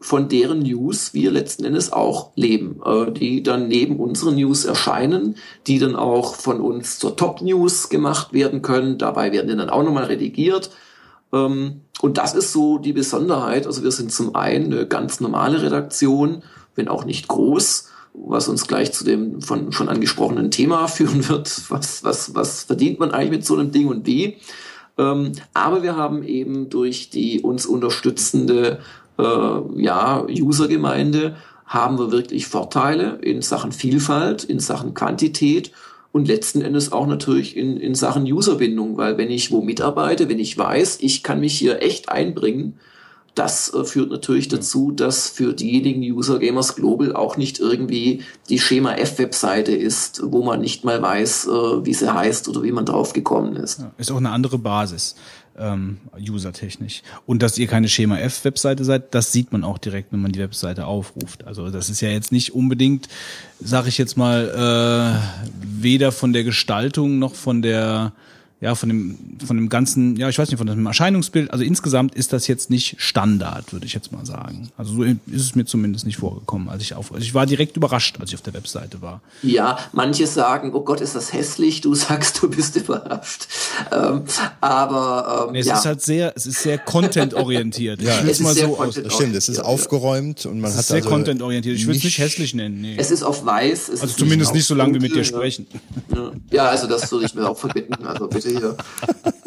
von 0.00 0.28
deren 0.28 0.60
News 0.60 1.14
wir 1.14 1.32
letzten 1.32 1.64
Endes 1.64 1.92
auch 1.92 2.30
leben, 2.36 2.80
äh, 2.84 3.10
die 3.10 3.42
dann 3.42 3.66
neben 3.66 3.96
unseren 3.96 4.36
News 4.36 4.66
erscheinen, 4.66 5.34
die 5.66 5.80
dann 5.80 5.96
auch 5.96 6.36
von 6.36 6.60
uns 6.60 7.00
zur 7.00 7.16
Top-News 7.16 7.88
gemacht 7.88 8.32
werden 8.32 8.62
können. 8.62 8.98
Dabei 8.98 9.32
werden 9.32 9.48
die 9.48 9.56
dann 9.56 9.70
auch 9.70 9.82
nochmal 9.82 10.04
redigiert 10.04 10.70
ähm, 11.32 11.80
und 12.00 12.18
das 12.18 12.34
ist 12.34 12.52
so 12.52 12.78
die 12.78 12.92
Besonderheit. 12.92 13.66
Also 13.66 13.82
wir 13.82 13.90
sind 13.90 14.12
zum 14.12 14.34
einen 14.36 14.72
eine 14.72 14.86
ganz 14.86 15.20
normale 15.20 15.62
Redaktion, 15.62 16.42
wenn 16.74 16.88
auch 16.88 17.04
nicht 17.04 17.28
groß, 17.28 17.88
was 18.14 18.48
uns 18.48 18.66
gleich 18.66 18.92
zu 18.92 19.04
dem 19.04 19.40
von 19.40 19.72
schon 19.72 19.88
angesprochenen 19.88 20.50
Thema 20.50 20.88
führen 20.88 21.28
wird. 21.28 21.70
Was, 21.70 22.04
was, 22.04 22.34
was 22.34 22.64
verdient 22.64 22.98
man 22.98 23.12
eigentlich 23.12 23.30
mit 23.30 23.46
so 23.46 23.54
einem 23.54 23.72
Ding 23.72 23.88
und 23.88 24.06
wie? 24.06 24.36
Ähm, 24.98 25.32
aber 25.52 25.82
wir 25.82 25.96
haben 25.96 26.22
eben 26.22 26.70
durch 26.70 27.10
die 27.10 27.40
uns 27.40 27.66
unterstützende 27.66 28.80
äh, 29.18 29.82
ja, 29.82 30.24
Usergemeinde 30.28 31.36
haben 31.66 31.98
wir 31.98 32.12
wirklich 32.12 32.46
Vorteile 32.46 33.18
in 33.22 33.42
Sachen 33.42 33.72
Vielfalt, 33.72 34.44
in 34.44 34.60
Sachen 34.60 34.94
Quantität 34.94 35.72
und 36.12 36.28
letzten 36.28 36.62
Endes 36.62 36.92
auch 36.92 37.06
natürlich 37.06 37.56
in, 37.56 37.76
in 37.76 37.94
Sachen 37.94 38.30
Userbindung, 38.30 38.96
weil 38.96 39.18
wenn 39.18 39.30
ich 39.30 39.50
wo 39.50 39.60
mitarbeite, 39.60 40.28
wenn 40.28 40.38
ich 40.38 40.56
weiß, 40.56 40.98
ich 41.00 41.22
kann 41.22 41.40
mich 41.40 41.58
hier 41.58 41.82
echt 41.82 42.08
einbringen, 42.08 42.78
das 43.36 43.72
äh, 43.74 43.84
führt 43.84 44.10
natürlich 44.10 44.48
dazu, 44.48 44.92
dass 44.92 45.28
für 45.28 45.52
diejenigen 45.52 46.00
User 46.00 46.38
Gamers 46.38 46.74
Global 46.74 47.14
auch 47.14 47.36
nicht 47.36 47.60
irgendwie 47.60 48.22
die 48.48 48.58
Schema 48.58 48.94
F 48.94 49.18
Webseite 49.18 49.72
ist, 49.72 50.22
wo 50.24 50.42
man 50.42 50.60
nicht 50.60 50.84
mal 50.84 51.00
weiß, 51.02 51.46
äh, 51.46 51.50
wie 51.84 51.94
sie 51.94 52.12
heißt 52.12 52.48
oder 52.48 52.62
wie 52.62 52.72
man 52.72 52.86
drauf 52.86 53.12
gekommen 53.12 53.56
ist. 53.56 53.80
Ja, 53.80 53.92
ist 53.98 54.10
auch 54.10 54.16
eine 54.16 54.30
andere 54.30 54.58
Basis 54.58 55.16
ähm, 55.58 55.98
usertechnisch. 56.18 57.02
Und 57.26 57.42
dass 57.42 57.58
ihr 57.58 57.66
keine 57.66 57.88
Schema 57.88 58.18
F 58.18 58.44
Webseite 58.44 58.84
seid, 58.84 59.14
das 59.14 59.32
sieht 59.32 59.52
man 59.52 59.64
auch 59.64 59.78
direkt, 59.78 60.12
wenn 60.12 60.20
man 60.20 60.32
die 60.32 60.40
Webseite 60.40 60.86
aufruft. 60.86 61.46
Also 61.46 61.70
das 61.70 61.90
ist 61.90 62.00
ja 62.00 62.08
jetzt 62.08 62.32
nicht 62.32 62.54
unbedingt, 62.54 63.08
sag 63.60 63.86
ich 63.86 63.98
jetzt 63.98 64.16
mal, 64.16 65.20
äh, 65.22 65.48
weder 65.62 66.12
von 66.12 66.32
der 66.32 66.44
Gestaltung 66.44 67.18
noch 67.18 67.34
von 67.34 67.62
der 67.62 68.12
ja, 68.58 68.74
von 68.74 68.88
dem, 68.88 69.18
von 69.44 69.56
dem 69.56 69.68
ganzen, 69.68 70.16
ja, 70.16 70.30
ich 70.30 70.38
weiß 70.38 70.48
nicht, 70.48 70.56
von 70.56 70.66
dem 70.66 70.86
Erscheinungsbild, 70.86 71.50
also 71.50 71.62
insgesamt 71.62 72.14
ist 72.14 72.32
das 72.32 72.46
jetzt 72.46 72.70
nicht 72.70 72.96
Standard, 72.98 73.70
würde 73.74 73.84
ich 73.84 73.92
jetzt 73.92 74.12
mal 74.12 74.24
sagen. 74.24 74.70
Also 74.78 74.94
so 74.94 75.02
ist 75.02 75.18
es 75.26 75.54
mir 75.54 75.66
zumindest 75.66 76.06
nicht 76.06 76.16
vorgekommen, 76.16 76.70
als 76.70 76.82
ich 76.82 76.94
auf, 76.94 77.12
also 77.12 77.22
ich 77.22 77.34
war 77.34 77.44
direkt 77.44 77.76
überrascht, 77.76 78.18
als 78.18 78.30
ich 78.30 78.34
auf 78.34 78.40
der 78.40 78.54
Webseite 78.54 79.02
war. 79.02 79.20
Ja, 79.42 79.78
manche 79.92 80.26
sagen, 80.26 80.72
oh 80.72 80.80
Gott, 80.80 81.02
ist 81.02 81.14
das 81.14 81.34
hässlich, 81.34 81.82
du 81.82 81.94
sagst, 81.94 82.42
du 82.42 82.48
bist 82.48 82.76
überrascht. 82.76 83.46
Ähm, 83.92 84.22
aber, 84.62 85.46
ähm, 85.48 85.52
nee, 85.52 85.58
es 85.58 85.66
ja. 85.66 85.76
ist 85.76 85.84
halt 85.84 86.00
sehr, 86.00 86.32
es 86.34 86.46
ist 86.46 86.62
sehr 86.62 86.78
content-orientiert. 86.78 88.00
ja, 88.02 88.22
ich 88.22 88.30
es 88.30 88.40
mal 88.40 88.52
ist 88.52 88.60
so 88.60 88.78
aus. 88.78 88.94
Das 88.94 89.12
stimmt, 89.12 89.36
es 89.36 89.50
ist 89.50 89.58
aufgeräumt 89.58 90.46
und 90.46 90.60
man 90.60 90.70
es 90.70 90.76
hat 90.76 90.80
ist 90.80 90.88
sehr 90.88 90.96
also 90.96 91.10
content-orientiert. 91.10 91.76
Ich 91.76 91.86
würde 91.86 91.98
es 91.98 92.04
nicht 92.04 92.18
hässlich 92.18 92.54
nennen, 92.54 92.80
nee. 92.80 92.94
Es 92.96 93.10
ist 93.10 93.22
auf 93.22 93.44
weiß. 93.44 93.90
Es 93.90 94.00
also 94.00 94.06
ist 94.06 94.18
zumindest 94.18 94.54
nicht 94.54 94.64
so 94.64 94.74
lange 94.74 94.94
wie 94.94 95.00
mit 95.00 95.12
dir 95.12 95.18
ne? 95.18 95.24
sprechen. 95.26 95.66
Ja. 96.50 96.68
also 96.68 96.86
das 96.86 97.12
würde 97.12 97.26
ich 97.26 97.34
mir 97.34 97.46
auch 97.46 97.58
verbitten, 97.58 98.06
also 98.06 98.26
bitte 98.28 98.45
hier. 98.50 98.76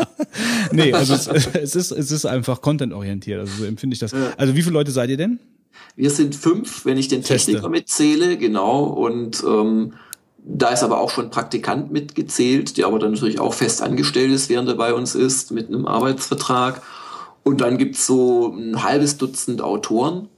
nee, 0.71 0.93
also 0.93 1.13
es, 1.13 1.27
es, 1.53 1.75
ist, 1.75 1.91
es 1.91 2.11
ist 2.11 2.25
einfach 2.25 2.61
content-orientiert. 2.61 3.39
Also 3.39 3.53
so 3.59 3.65
empfinde 3.65 3.93
ich 3.93 3.99
das. 3.99 4.13
Also 4.37 4.55
wie 4.55 4.61
viele 4.61 4.73
Leute 4.73 4.91
seid 4.91 5.09
ihr 5.09 5.17
denn? 5.17 5.39
Wir 5.95 6.09
sind 6.09 6.35
fünf, 6.35 6.85
wenn 6.85 6.97
ich 6.97 7.07
den 7.07 7.23
Feste. 7.23 7.51
Techniker 7.51 7.69
mitzähle, 7.69 8.37
genau. 8.37 8.83
Und 8.83 9.43
ähm, 9.45 9.93
da 10.43 10.69
ist 10.69 10.83
aber 10.83 10.99
auch 10.99 11.09
schon 11.09 11.29
Praktikant 11.29 11.91
mitgezählt, 11.91 12.77
der 12.77 12.87
aber 12.87 12.99
dann 12.99 13.11
natürlich 13.11 13.39
auch 13.39 13.53
fest 13.53 13.81
angestellt 13.81 14.31
ist, 14.31 14.49
während 14.49 14.69
er 14.69 14.75
bei 14.75 14.93
uns 14.93 15.15
ist, 15.15 15.51
mit 15.51 15.67
einem 15.67 15.85
Arbeitsvertrag. 15.85 16.81
Und 17.43 17.61
dann 17.61 17.77
gibt's 17.77 18.05
so 18.05 18.53
ein 18.53 18.83
halbes 18.83 19.17
Dutzend 19.17 19.61
Autoren, 19.61 20.29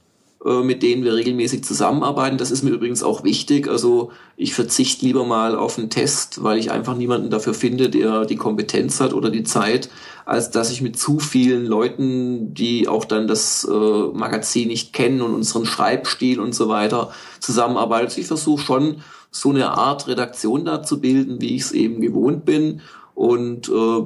mit 0.44 0.82
denen 0.82 1.04
wir 1.04 1.14
regelmäßig 1.14 1.62
zusammenarbeiten. 1.62 2.36
Das 2.36 2.50
ist 2.50 2.62
mir 2.62 2.70
übrigens 2.70 3.02
auch 3.02 3.22
wichtig. 3.22 3.68
Also 3.68 4.10
ich 4.36 4.54
verzichte 4.54 5.04
lieber 5.04 5.24
mal 5.24 5.54
auf 5.54 5.78
einen 5.78 5.90
Test, 5.90 6.42
weil 6.42 6.58
ich 6.58 6.72
einfach 6.72 6.96
niemanden 6.96 7.30
dafür 7.30 7.54
finde, 7.54 7.88
der 7.88 8.24
die 8.24 8.36
Kompetenz 8.36 9.00
hat 9.00 9.14
oder 9.14 9.30
die 9.30 9.44
Zeit, 9.44 9.88
als 10.24 10.50
dass 10.50 10.72
ich 10.72 10.82
mit 10.82 10.98
zu 10.98 11.20
vielen 11.20 11.64
Leuten, 11.66 12.54
die 12.54 12.88
auch 12.88 13.04
dann 13.04 13.28
das 13.28 13.64
äh, 13.64 13.72
Magazin 13.72 14.68
nicht 14.68 14.92
kennen 14.92 15.22
und 15.22 15.34
unseren 15.34 15.64
Schreibstil 15.64 16.40
und 16.40 16.54
so 16.54 16.68
weiter 16.68 17.12
zusammenarbeite. 17.38 18.06
Also 18.06 18.20
ich 18.20 18.26
versuche 18.26 18.64
schon 18.64 18.96
so 19.30 19.50
eine 19.50 19.70
Art 19.70 20.08
Redaktion 20.08 20.64
da 20.64 20.82
zu 20.82 21.00
bilden, 21.00 21.40
wie 21.40 21.54
ich 21.54 21.62
es 21.62 21.72
eben 21.72 22.00
gewohnt 22.00 22.44
bin 22.44 22.80
und 23.14 23.68
äh, 23.68 24.00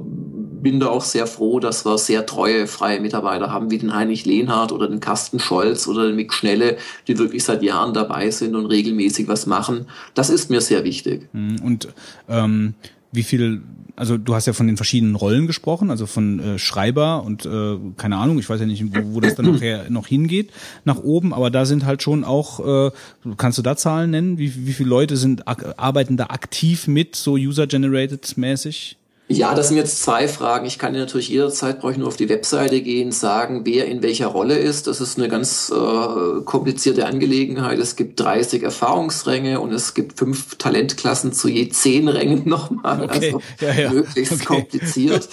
bin 0.62 0.80
da 0.80 0.88
auch 0.88 1.04
sehr 1.04 1.26
froh, 1.26 1.60
dass 1.60 1.84
wir 1.84 1.96
sehr 1.96 2.26
treue 2.26 2.66
freie 2.66 3.00
Mitarbeiter 3.00 3.52
haben, 3.52 3.70
wie 3.70 3.78
den 3.78 3.94
Heinrich 3.94 4.26
Lehnhardt 4.26 4.72
oder 4.72 4.88
den 4.88 5.00
Carsten 5.00 5.38
Scholz 5.38 5.86
oder 5.86 6.06
den 6.06 6.16
Mick 6.16 6.32
Schnelle, 6.32 6.76
die 7.06 7.18
wirklich 7.18 7.44
seit 7.44 7.62
Jahren 7.62 7.94
dabei 7.94 8.30
sind 8.30 8.56
und 8.56 8.66
regelmäßig 8.66 9.28
was 9.28 9.46
machen. 9.46 9.86
Das 10.14 10.28
ist 10.28 10.50
mir 10.50 10.60
sehr 10.60 10.84
wichtig. 10.84 11.28
Mhm. 11.32 11.56
Und 11.62 11.88
ähm, 12.28 12.74
wie 13.12 13.22
viel, 13.22 13.62
also 13.96 14.18
du 14.18 14.34
hast 14.34 14.46
ja 14.46 14.52
von 14.52 14.66
den 14.66 14.76
verschiedenen 14.76 15.14
Rollen 15.14 15.46
gesprochen, 15.46 15.90
also 15.90 16.06
von 16.06 16.38
äh, 16.38 16.58
Schreiber 16.58 17.22
und 17.22 17.46
äh, 17.46 17.76
keine 17.96 18.16
Ahnung, 18.16 18.38
ich 18.38 18.48
weiß 18.48 18.60
ja 18.60 18.66
nicht, 18.66 18.84
wo, 18.94 19.14
wo 19.14 19.20
das 19.20 19.34
dann 19.34 19.46
nachher 19.52 19.90
noch 19.90 20.06
hingeht, 20.06 20.50
nach 20.84 20.98
oben, 20.98 21.32
aber 21.32 21.50
da 21.50 21.64
sind 21.64 21.86
halt 21.86 22.02
schon 22.02 22.24
auch, 22.24 22.86
äh, 22.86 22.90
kannst 23.36 23.58
du 23.58 23.62
da 23.62 23.76
Zahlen 23.76 24.10
nennen? 24.10 24.38
Wie, 24.38 24.66
wie 24.66 24.72
viele 24.72 24.88
Leute 24.88 25.16
sind 25.16 25.46
arbeiten 25.48 26.16
da 26.16 26.26
aktiv 26.26 26.86
mit, 26.88 27.16
so 27.16 27.34
user-generated 27.34 28.36
mäßig? 28.36 28.96
Ja, 29.28 29.56
das 29.56 29.68
sind 29.68 29.76
jetzt 29.76 30.04
zwei 30.04 30.28
Fragen. 30.28 30.66
Ich 30.66 30.78
kann 30.78 30.92
dir 30.92 31.00
natürlich 31.00 31.28
jederzeit, 31.30 31.80
brauche 31.80 31.90
ich 31.90 31.98
nur 31.98 32.06
auf 32.06 32.16
die 32.16 32.28
Webseite 32.28 32.80
gehen, 32.80 33.10
sagen, 33.10 33.62
wer 33.64 33.86
in 33.86 34.00
welcher 34.00 34.28
Rolle 34.28 34.56
ist. 34.56 34.86
Das 34.86 35.00
ist 35.00 35.18
eine 35.18 35.28
ganz 35.28 35.72
äh, 35.74 36.42
komplizierte 36.44 37.06
Angelegenheit. 37.06 37.80
Es 37.80 37.96
gibt 37.96 38.20
30 38.20 38.62
Erfahrungsränge 38.62 39.58
und 39.58 39.72
es 39.72 39.94
gibt 39.94 40.16
fünf 40.16 40.54
Talentklassen 40.58 41.32
zu 41.32 41.48
je 41.48 41.68
zehn 41.70 42.06
Rängen 42.06 42.42
nochmal. 42.48 43.02
Okay. 43.02 43.32
Also 43.34 43.42
Ja, 43.60 43.72
ja. 43.74 43.90
möglichst 43.90 44.32
Okay. 44.34 44.44
kompliziert. 44.44 45.28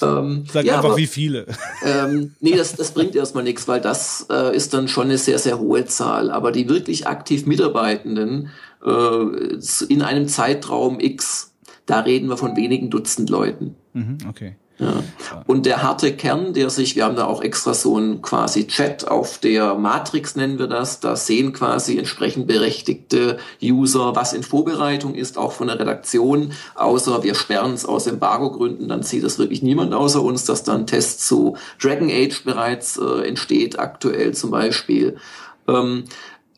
ähm, 0.00 0.46
Sag 0.50 0.64
ja, 0.64 0.76
einfach, 0.76 0.88
aber- 0.90 0.96
wie 0.96 1.06
viele. 1.06 1.44
ähm, 1.84 2.34
nee, 2.40 2.56
das, 2.56 2.74
das 2.76 2.92
bringt 2.92 3.14
erstmal 3.14 3.44
nichts, 3.44 3.68
weil 3.68 3.82
das 3.82 4.26
äh, 4.30 4.56
ist 4.56 4.72
dann 4.72 4.88
schon 4.88 5.04
eine 5.08 5.18
sehr, 5.18 5.38
sehr 5.38 5.58
hohe 5.58 5.84
Zahl. 5.84 6.30
Aber 6.30 6.50
die 6.50 6.66
wirklich 6.70 7.06
aktiv 7.06 7.44
Mitarbeitenden 7.44 8.48
äh, 8.86 9.58
in 9.88 10.00
einem 10.00 10.28
Zeitraum 10.28 10.98
X, 10.98 11.50
da 11.86 12.00
reden 12.00 12.28
wir 12.28 12.36
von 12.36 12.56
wenigen 12.56 12.90
Dutzend 12.90 13.30
Leuten. 13.30 13.76
Mhm, 13.92 14.18
okay. 14.28 14.56
Ja. 14.78 15.04
Und 15.46 15.66
der 15.66 15.84
harte 15.84 16.16
Kern, 16.16 16.52
der 16.52 16.68
sich, 16.68 16.96
wir 16.96 17.04
haben 17.04 17.14
da 17.14 17.26
auch 17.26 17.42
extra 17.42 17.74
so 17.74 17.96
ein 17.96 18.22
quasi 18.22 18.66
Chat 18.66 19.06
auf 19.06 19.38
der 19.38 19.76
Matrix 19.76 20.34
nennen 20.34 20.58
wir 20.58 20.66
das, 20.66 20.98
da 20.98 21.14
sehen 21.14 21.52
quasi 21.52 21.96
entsprechend 21.96 22.48
berechtigte 22.48 23.38
User, 23.62 24.16
was 24.16 24.32
in 24.32 24.42
Vorbereitung 24.42 25.14
ist, 25.14 25.38
auch 25.38 25.52
von 25.52 25.68
der 25.68 25.78
Redaktion, 25.78 26.52
außer 26.74 27.22
wir 27.22 27.36
sperren 27.36 27.74
es 27.74 27.86
aus 27.86 28.08
Embargo-Gründen, 28.08 28.88
dann 28.88 29.04
sieht 29.04 29.22
das 29.22 29.38
wirklich 29.38 29.62
niemand 29.62 29.94
außer 29.94 30.20
uns, 30.20 30.44
dass 30.44 30.64
dann 30.64 30.88
Test 30.88 31.24
zu 31.24 31.56
Dragon 31.80 32.10
Age 32.10 32.42
bereits 32.44 32.96
äh, 32.96 33.28
entsteht, 33.28 33.78
aktuell 33.78 34.34
zum 34.34 34.50
Beispiel. 34.50 35.16
Ähm, 35.68 36.04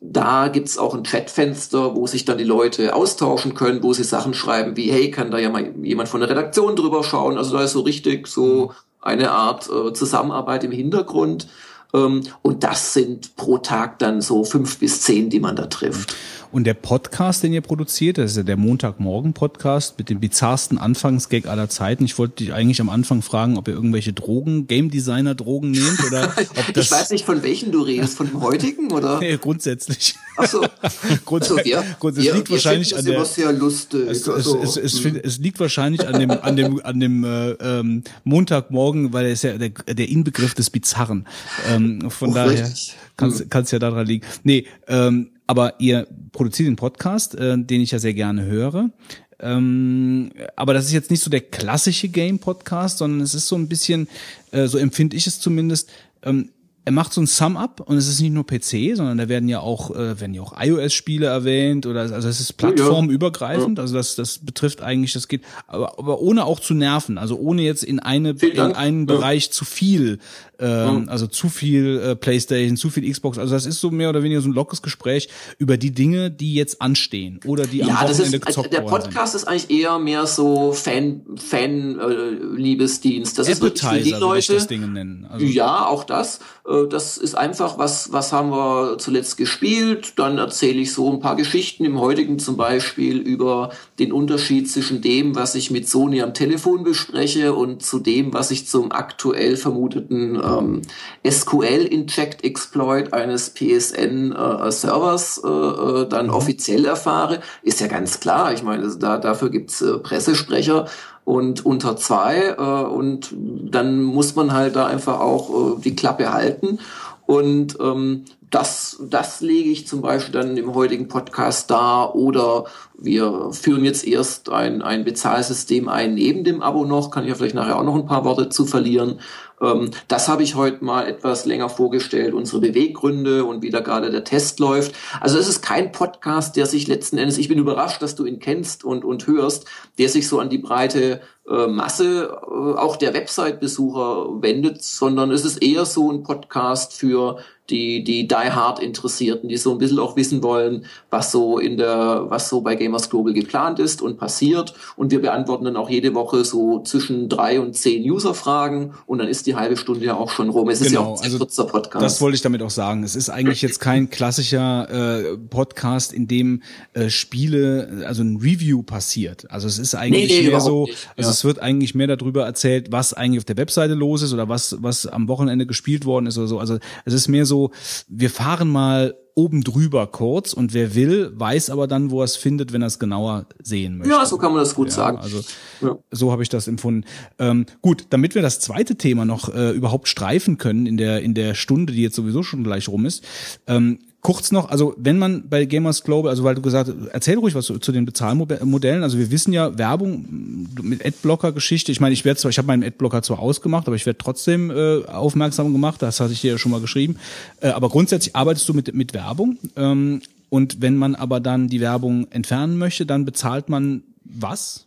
da 0.01 0.49
gibt's 0.49 0.79
auch 0.79 0.95
ein 0.95 1.03
Chatfenster, 1.03 1.97
wo 1.97 2.07
sich 2.07 2.25
dann 2.25 2.39
die 2.39 2.45
Leute 2.45 2.95
austauschen 2.95 3.55
können, 3.55 3.83
wo 3.83 3.93
sie 3.93 4.05
Sachen 4.05 4.35
schreiben 4.35 4.77
wie, 4.77 4.91
hey, 4.91 5.11
kann 5.11 5.31
da 5.31 5.39
ja 5.39 5.49
mal 5.49 5.75
jemand 5.83 6.09
von 6.09 6.21
der 6.21 6.31
Redaktion 6.31 6.77
drüber 6.77 7.03
schauen? 7.03 7.39
Also 7.39 7.57
da 7.57 7.65
ist 7.65 7.73
so 7.73 7.81
richtig 7.81 8.27
so 8.27 8.73
eine 9.01 9.31
Art 9.31 9.71
äh, 9.71 9.93
Zusammenarbeit 9.93 10.65
im 10.65 10.73
Hintergrund. 10.73 11.49
Ähm, 11.95 12.23
und 12.43 12.63
das 12.65 12.93
sind 12.93 13.37
pro 13.37 13.59
Tag 13.59 13.99
dann 13.99 14.21
so 14.21 14.45
fünf 14.45 14.79
bis 14.79 15.01
zehn, 15.03 15.31
die 15.31 15.41
man 15.41 15.57
da 15.57 15.67
trifft. 15.67 16.15
Und 16.53 16.65
der 16.65 16.75
Podcast, 16.75 17.43
den 17.43 17.53
ihr 17.53 17.61
produziert, 17.61 18.19
das 18.19 18.33
ist 18.33 18.37
ja 18.39 18.43
der 18.43 18.57
Montagmorgen-Podcast 18.57 19.99
mit 19.99 20.09
dem 20.11 20.21
bizarrsten 20.21 20.79
Anfangsgag 20.79 21.47
aller 21.47 21.69
Zeiten. 21.69 22.05
Ich 22.05 22.19
wollte 22.19 22.37
dich 22.45 22.53
eigentlich 22.53 22.81
am 22.81 22.89
Anfang 22.89 23.23
fragen, 23.23 23.57
ob 23.59 23.69
ihr 23.69 23.75
irgendwelche 23.75 24.13
Drogen, 24.13 24.67
Game 24.67 24.91
Designer 24.91 25.35
Drogen 25.35 25.71
nehmt 25.73 26.03
oder 26.07 26.33
ob 26.57 26.73
das. 26.75 26.87
ich 26.87 26.91
weiß 26.91 27.11
nicht, 27.11 27.25
von 27.25 27.43
welchen 27.43 27.73
du 27.73 27.83
redest, 27.83 28.17
von 28.17 28.29
dem 28.29 28.41
heutigen 28.43 28.91
oder? 28.93 29.19
Nee, 29.27 29.37
grundsätzlich. 29.39 30.15
Ach 30.37 30.47
so. 30.47 30.61
Grund, 31.25 31.43
Also 31.43 31.57
wir, 31.57 31.79
es 31.81 32.17
wir, 32.17 32.35
liegt 32.35 32.49
wir 32.49 32.55
wahrscheinlich 32.55 32.97
an 32.97 33.05
der. 33.05 33.25
sehr 33.25 33.53
lustig. 33.53 34.03
Es, 34.09 34.19
es, 34.23 34.29
also, 34.29 34.61
es, 34.63 34.77
es, 34.77 34.99
find- 34.99 35.25
es 35.25 35.39
liegt 35.39 35.59
wahrscheinlich 35.61 36.07
an 36.07 36.19
dem, 36.21 36.31
an 36.31 36.57
dem, 36.57 36.81
an 36.85 37.01
dem 37.01 37.25
äh, 37.25 37.51
ähm, 37.53 38.03
Montagmorgen, 38.25 39.13
weil 39.13 39.27
er 39.27 39.33
ist 39.33 39.43
ja 39.43 39.59
der, 39.59 39.71
der 39.71 40.09
Inbegriff 40.09 40.55
des 40.55 40.71
Bizarren. 40.71 41.27
Ähm, 41.69 42.11
von 42.11 42.31
Oh, 42.31 42.35
daher 42.35 42.51
richtig. 42.65 42.95
kannst 43.17 43.51
kann's 43.51 43.71
ja 43.71 43.79
daran 43.79 44.07
liegen. 44.07 44.27
Nee, 44.45 44.67
ähm, 44.89 45.29
aber 45.47 45.75
ihr 45.79 46.07
produziert 46.33 46.69
den 46.69 46.77
Podcast, 46.77 47.35
äh, 47.35 47.57
den 47.59 47.81
ich 47.81 47.91
ja 47.91 47.99
sehr 47.99 48.15
gerne 48.15 48.45
höre. 48.45 48.91
Ähm, 49.39 50.31
aber 50.57 50.73
das 50.73 50.87
ist 50.87 50.93
jetzt 50.93 51.11
nicht 51.11 51.23
so 51.23 51.31
der 51.31 51.43
klassische 51.43 52.09
Game-Podcast, 52.09 52.99
sondern 52.99 53.21
es 53.21 53.35
ist 53.35 53.49
so 53.49 53.57
ein 53.57 53.69
bisschen, 53.69 54.09
äh, 54.51 54.67
so 54.67 54.79
empfinde 54.79 55.17
ich 55.17 55.27
es 55.27 55.41
zumindest, 55.41 55.91
ähm, 56.23 56.51
er 56.87 56.93
macht 56.93 57.13
so 57.13 57.21
ein 57.21 57.27
Sum-Up 57.27 57.81
und 57.81 57.97
es 57.97 58.07
ist 58.07 58.21
nicht 58.21 58.33
nur 58.33 58.47
PC, 58.47 58.95
sondern 58.95 59.19
da 59.19 59.29
werden 59.29 59.49
ja 59.49 59.59
auch, 59.59 59.91
äh, 59.91 60.21
werden 60.21 60.35
ja 60.35 60.43
auch 60.43 60.55
iOS-Spiele 60.57 61.27
erwähnt 61.27 61.85
oder 61.85 62.03
also 62.03 62.29
es 62.29 62.39
ist 62.39 62.53
plattformübergreifend, 62.53 63.81
also 63.81 63.97
das, 63.97 64.15
das 64.15 64.39
betrifft 64.39 64.83
eigentlich, 64.83 65.13
das 65.13 65.27
geht, 65.27 65.43
aber, 65.67 65.99
aber 65.99 66.21
ohne 66.21 66.45
auch 66.45 66.61
zu 66.61 66.75
nerven, 66.75 67.19
also 67.19 67.37
ohne 67.39 67.63
jetzt 67.63 67.83
in 67.83 67.99
eine 67.99 68.37
Vielen 68.37 68.53
in 68.53 68.57
Dank. 68.59 68.79
einen 68.79 69.09
Ja. 69.09 69.17
Bereich 69.17 69.51
zu 69.51 69.65
viel, 69.65 70.21
ähm, 70.59 71.09
also 71.09 71.27
zu 71.27 71.49
viel 71.49 71.99
äh, 71.99 72.17
Playstation, 72.17 72.77
zu 72.77 72.91
viel 72.91 73.11
Xbox, 73.11 73.39
also 73.39 73.55
das 73.55 73.67
ist 73.67 73.81
so 73.81 73.91
mehr 73.91 74.11
oder 74.11 74.23
weniger 74.23 74.41
so 74.41 74.49
ein 74.49 74.55
lockeres 74.55 74.83
Gespräch 74.83 75.29
über 75.59 75.77
die 75.77 75.93
Dinge, 75.93 76.31
die 76.31 76.55
jetzt 76.55 76.81
anstehen 76.81 77.41
oder 77.45 77.67
die 77.67 77.83
am 77.83 77.89
ja, 77.89 78.03
das 78.03 78.19
Wochenende 78.19 78.37
ist, 78.39 78.47
gezockt 78.47 78.73
der 78.73 78.83
worden 78.83 79.03
sind. 79.03 79.15
Podcast 79.15 79.35
ist 79.35 79.47
eigentlich 79.47 79.71
eher 79.71 79.99
mehr 79.99 80.27
so 80.27 80.73
Fan, 80.73 81.23
Fan, 81.37 81.99
äh, 81.99 82.57
Liebesdienst. 82.57 83.39
Das 83.39 83.49
ist 83.49 83.61
wirklich 83.61 83.83
für 83.83 83.99
die 83.99 84.15
Appetizer, 84.15 84.21
würde 84.21 84.39
ich 84.39 84.49
Leute. 84.49 84.55
das 84.55 84.67
Ding 84.67 84.93
nennen. 84.93 85.27
Also, 85.31 85.45
Ja, 85.45 85.87
auch 85.87 86.05
das. 86.05 86.41
Äh, 86.67 86.87
Das 86.89 87.17
ist 87.17 87.37
einfach, 87.37 87.79
was, 87.79 88.13
was 88.13 88.33
haben 88.33 88.51
wir 88.51 88.99
zuletzt 88.99 89.37
gespielt. 89.37 90.15
Dann 90.17 90.39
erzähle 90.39 90.81
ich 90.81 90.93
so 90.93 91.13
ein 91.13 91.21
paar 91.21 91.37
Geschichten 91.37 91.85
im 91.85 92.01
heutigen 92.01 92.39
zum 92.39 92.57
Beispiel 92.57 93.19
über 93.19 93.71
den 93.99 94.13
Unterschied 94.13 94.71
zwischen 94.71 95.01
dem, 95.03 95.35
was 95.35 95.55
ich 95.55 95.71
mit 95.71 95.89
Sony 95.89 96.23
am 96.23 96.35
Telefon 96.35 96.85
bespreche 96.85 97.55
und 97.55 97.83
zu 97.83 97.99
dem, 97.99 98.33
was 98.33 98.51
ich 98.51 98.67
zum 98.67 98.93
aktuell 98.93 99.57
vermuteten 99.57 100.37
ähm, 100.47 100.83
SQL-Inject-Exploit 101.29 103.13
eines 103.13 103.51
PSN-Servers 103.51 105.43
äh, 105.45 105.49
äh, 105.49 106.09
dann 106.09 106.31
offiziell 106.31 106.85
erfahre. 106.85 107.41
Ist 107.63 107.81
ja 107.81 107.87
ganz 107.89 108.21
klar. 108.21 108.53
Ich 108.53 108.63
meine, 108.63 108.89
da, 108.97 109.19
dafür 109.19 109.51
gibt's 109.51 109.83
äh, 109.83 109.99
Pressesprecher 109.99 110.87
und 111.25 111.67
unter 111.67 111.97
zwei 111.97 112.55
äh, 112.57 112.87
und 112.87 113.35
dann 113.35 114.03
muss 114.03 114.37
man 114.37 114.53
halt 114.53 114.77
da 114.77 114.87
einfach 114.87 115.21
auch 115.21 115.79
äh, 115.79 115.81
die 115.83 115.97
Klappe 115.97 116.33
halten 116.33 116.79
und 117.27 117.77
ähm, 117.81 118.25
das, 118.51 119.03
das 119.11 119.41
lege 119.41 119.71
ich 119.71 119.89
zum 119.89 120.01
Beispiel 120.01 120.33
dann 120.33 120.57
im 120.57 120.75
heutigen 120.75 121.09
Podcast 121.09 121.71
dar 121.71 122.15
oder 122.15 122.67
wir 122.97 123.51
führen 123.53 123.85
jetzt 123.85 124.07
erst 124.07 124.51
ein, 124.51 124.83
ein 124.83 125.05
Bezahlsystem 125.05 125.89
ein 125.89 126.15
neben 126.15 126.45
dem 126.45 126.63
Abo 126.63 126.85
noch, 126.85 127.11
kann 127.11 127.25
ich 127.25 127.31
ja 127.31 127.35
vielleicht 127.35 127.57
nachher 127.57 127.79
auch 127.79 127.85
noch 127.85 127.97
ein 127.97 128.07
paar 128.07 128.25
Worte 128.25 128.49
zu 128.49 128.65
verlieren. 128.65 129.19
Ähm, 129.61 129.91
das 130.09 130.29
habe 130.29 130.43
ich 130.43 130.55
heute 130.55 130.85
mal 130.85 131.07
etwas 131.07 131.47
länger 131.47 131.69
vorgestellt, 131.69 132.35
unsere 132.35 132.61
Beweggründe 132.61 133.45
und 133.45 133.63
wie 133.63 133.71
da 133.71 133.81
gerade 133.81 134.11
der 134.11 134.25
Test 134.25 134.61
läuft. 134.61 134.95
Also 135.21 135.39
es 135.39 135.49
ist 135.49 135.63
kein 135.63 135.93
Podcast, 135.93 136.57
der 136.57 136.67
sich 136.67 136.87
letzten 136.87 137.19
Endes, 137.19 137.39
ich 137.39 137.49
bin 137.49 137.59
überrascht, 137.59 138.03
dass 138.03 138.15
du 138.15 138.25
ihn 138.25 138.39
kennst 138.39 138.85
und, 138.85 139.05
und 139.05 139.27
hörst, 139.27 139.67
der 139.99 140.09
sich 140.09 140.29
so 140.29 140.41
an 140.41 140.51
die 140.51 140.59
breite 140.59 141.21
äh, 141.49 141.67
Masse 141.67 142.25
äh, 142.29 142.79
auch 142.79 142.97
der 142.97 143.15
Website-Besucher 143.15 144.43
wendet, 144.43 144.83
sondern 144.83 145.31
es 145.31 145.45
ist 145.45 145.63
eher 145.63 145.85
so 145.85 146.11
ein 146.11 146.23
Podcast 146.23 146.93
für 146.95 147.39
die, 147.71 148.05
die 148.05 148.29
Die 148.29 148.35
Hard 148.35 148.79
Interessierten, 148.79 149.49
die 149.49 149.57
so 149.57 149.73
ein 149.73 149.79
bisschen 149.79 149.99
auch 149.99 150.15
wissen 150.17 150.41
wollen, 150.43 150.85
was 151.11 151.33
so 151.33 151.59
in 151.59 151.77
der, 151.77 152.27
was 152.29 152.49
so 152.49 152.61
bei 152.61 152.77
Gamers 152.77 153.11
Global 153.11 153.33
geplant 153.33 153.81
ist 153.81 154.03
und 154.03 154.19
passiert. 154.19 154.75
Und 154.97 155.11
wir 155.11 155.21
beantworten 155.21 155.65
dann 155.65 155.77
auch 155.77 155.91
jede 155.91 156.15
Woche 156.15 156.45
so 156.45 156.83
zwischen 156.85 157.29
drei 157.29 157.59
und 157.61 157.75
zehn 157.75 158.09
User-Fragen 158.09 158.95
und 159.07 159.19
dann 159.19 159.27
ist 159.27 159.49
die 159.49 159.57
halbe 159.57 159.77
Stunde 159.77 160.07
ja 160.07 160.15
auch 160.17 160.31
schon 160.31 160.49
rum. 160.49 160.69
Es 160.69 160.81
ist 160.81 160.93
ja 160.93 161.01
Genau, 161.01 161.15
auch 161.15 161.19
ein 161.19 161.25
also 161.25 161.39
kurzer 161.39 161.65
Podcast. 161.65 162.05
Das 162.05 162.21
wollte 162.21 162.37
ich 162.37 162.43
damit 162.43 162.63
auch 162.63 162.71
sagen. 162.71 163.03
Es 163.03 163.17
ist 163.17 163.31
eigentlich 163.31 163.63
jetzt 163.63 163.81
kein 163.81 164.11
klassischer 164.11 165.33
äh, 165.33 165.37
Podcast, 165.37 166.13
in 166.13 166.29
dem 166.29 166.63
äh, 166.93 167.11
Spiele, 167.11 168.05
also 168.07 168.23
ein 168.23 168.37
Review 168.37 168.85
passiert. 168.85 169.51
Also 169.51 169.67
es 169.67 169.81
ist 169.81 169.97
eigentlich 169.97 170.31
Nee, 170.31 170.41
nee, 170.43 170.47
überhaupt 170.49 170.65
so, 170.67 170.85
nicht. 170.87 171.09
also 171.17 171.31
Ja. 171.31 171.36
Es 171.39 171.45
wird 171.45 171.59
eigentlich 171.61 171.95
mehr 171.95 172.07
darüber 172.07 172.45
erzählt, 172.45 172.91
was 172.93 173.13
eigentlich 173.15 173.39
auf 173.41 173.45
der 173.45 173.57
Webseite 173.57 173.95
los 173.95 174.23
ist 174.23 174.33
oder 174.33 174.49
was 174.49 174.77
was 174.81 175.07
am 175.07 175.29
Wochenende 175.29 175.67
gespielt 175.67 176.05
worden 176.05 176.27
ist 176.27 176.39
oder 176.39 176.47
so. 176.49 176.59
Also 176.59 176.79
es 177.05 177.13
ist 177.15 177.29
mehr 177.29 177.47
so, 177.47 177.71
wir 178.09 178.31
fahren 178.31 178.69
mal 178.69 179.15
oben 179.35 179.63
drüber 179.63 180.07
kurz 180.07 180.55
und 180.55 180.73
wer 180.73 180.95
will, 180.95 181.31
weiß 181.35 181.69
aber 181.69 181.87
dann, 181.87 182.11
wo 182.11 182.23
er 182.23 182.25
es 182.25 182.37
findet, 182.37 182.73
wenn 182.73 182.81
er 182.83 182.87
es 182.87 182.99
genauer 182.99 183.45
sehen 183.63 183.99
möchte. 183.99 184.15
ja, 184.15 184.25
so 184.25 184.39
kann 184.39 184.53
man 184.53 184.61
das 184.63 184.75
gut 184.75 184.89
Ja, 184.89 184.95
sagen. 184.95 185.19
Also 185.19 185.43
Ja. 185.83 185.99
so 186.11 186.33
habe 186.33 186.43
ich 186.43 186.49
das 186.49 186.69
empfunden. 186.69 187.05
Ähm, 187.39 187.67
gut, 187.83 188.07
damit 188.11 188.35
wir 188.35 188.41
das 188.41 188.61
zweite 188.61 188.97
Thema 188.97 189.27
noch 189.27 189.55
äh, 189.55 189.73
überhaupt 189.73 190.09
streifen 190.09 190.57
können 190.57 190.87
in 190.87 190.97
der 190.97 191.21
in 191.21 191.35
der 191.35 191.55
Stunde, 191.55 191.93
die 191.93 192.01
jetzt 192.03 192.17
sowieso 192.17 192.43
schon 192.43 192.65
gleich 192.65 192.89
rum 192.89 193.05
ist. 193.05 193.25
Ähm, 193.67 193.99
kurz 194.27 194.51
noch, 194.51 194.71
also 194.71 194.93
wenn 194.99 195.19
man 195.19 195.49
bei 195.49 195.67
Gamers 195.67 196.03
Global, 196.03 196.31
also 196.31 196.43
weil 196.43 196.57
du 196.57 196.61
gesagt 196.61 196.89
hast, 196.89 197.11
erzähl 197.13 197.39
ruhig 197.39 197.55
was 197.55 197.67
zu, 197.67 197.93
den 197.93 198.05
Bezahlmodellen. 198.05 199.05
Also 199.05 199.19
wir 199.19 199.31
wissen 199.31 199.53
ja 199.53 199.79
Werbung 199.79 200.69
mit 200.83 201.07
Adblocker-Geschichte. 201.07 201.93
Ich 201.93 202.01
meine, 202.01 202.13
ich 202.13 202.25
werde 202.25 202.41
zwar, 202.41 202.51
ich 202.51 202.59
habe 202.59 202.67
meinen 202.67 202.83
Adblocker 202.83 203.23
zwar 203.23 203.39
ausgemacht, 203.39 203.87
aber 203.87 203.95
ich 203.95 204.05
werde 204.05 204.19
trotzdem 204.19 204.73
äh, 204.73 205.05
aufmerksam 205.05 205.73
gemacht. 205.73 206.03
Das 206.03 206.19
hatte 206.19 206.33
ich 206.33 206.41
dir 206.41 206.51
ja 206.51 206.59
schon 206.59 206.73
mal 206.73 206.81
geschrieben. 206.81 207.19
Äh, 207.61 207.69
aber 207.69 207.89
grundsätzlich 207.89 208.35
arbeitest 208.35 208.69
du 208.69 208.75
mit 208.75 208.93
mit 208.93 209.15
Werbung. 209.15 209.59
Ähm, 209.77 210.23
und 210.49 210.83
wenn 210.83 210.97
man 210.97 211.15
aber 211.15 211.39
dann 211.39 211.69
die 211.69 211.81
Werbung 211.81 212.27
entfernen 212.33 212.79
möchte, 212.79 213.07
dann 213.07 213.27
bezahlt 213.27 213.69
man 213.69 214.03
was? 214.25 214.86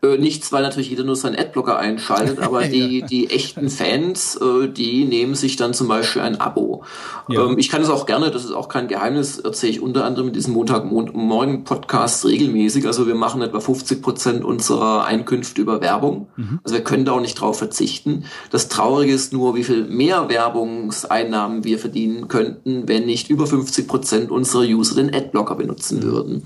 Äh, 0.00 0.16
nichts, 0.16 0.52
weil 0.52 0.62
natürlich 0.62 0.90
jeder 0.90 1.02
nur 1.02 1.16
seinen 1.16 1.36
Adblocker 1.36 1.76
einschaltet, 1.76 2.38
aber 2.38 2.64
die, 2.68 3.02
die 3.02 3.30
echten 3.30 3.68
Fans, 3.68 4.36
äh, 4.36 4.68
die 4.68 5.04
nehmen 5.04 5.34
sich 5.34 5.56
dann 5.56 5.74
zum 5.74 5.88
Beispiel 5.88 6.22
ein 6.22 6.40
Abo. 6.40 6.84
Ja. 7.28 7.44
Ähm, 7.44 7.58
ich 7.58 7.68
kann 7.68 7.82
es 7.82 7.90
auch 7.90 8.06
gerne, 8.06 8.30
das 8.30 8.44
ist 8.44 8.52
auch 8.52 8.68
kein 8.68 8.86
Geheimnis, 8.86 9.38
erzähle 9.38 9.72
ich 9.72 9.82
unter 9.82 10.04
anderem 10.04 10.28
in 10.28 10.34
diesem 10.34 10.54
Montagmorgen-Podcast 10.54 12.24
regelmäßig. 12.26 12.86
Also 12.86 13.08
wir 13.08 13.16
machen 13.16 13.42
etwa 13.42 13.58
50 13.58 14.00
Prozent 14.00 14.44
unserer 14.44 15.04
Einkünfte 15.04 15.60
über 15.60 15.80
Werbung. 15.80 16.28
Also 16.62 16.76
wir 16.76 16.84
können 16.84 17.04
da 17.04 17.12
auch 17.12 17.20
nicht 17.20 17.34
drauf 17.34 17.58
verzichten. 17.58 18.24
Das 18.50 18.68
Traurige 18.68 19.12
ist 19.12 19.32
nur, 19.32 19.56
wie 19.56 19.64
viel 19.64 19.84
mehr 19.84 20.28
Werbungseinnahmen 20.28 21.64
wir 21.64 21.78
verdienen 21.78 22.28
könnten, 22.28 22.86
wenn 22.86 23.04
nicht 23.06 23.30
über 23.30 23.46
50 23.46 23.88
Prozent 23.88 24.30
unserer 24.30 24.62
User 24.62 24.94
den 24.96 25.14
Adblocker 25.14 25.56
benutzen 25.56 26.02
würden. 26.02 26.44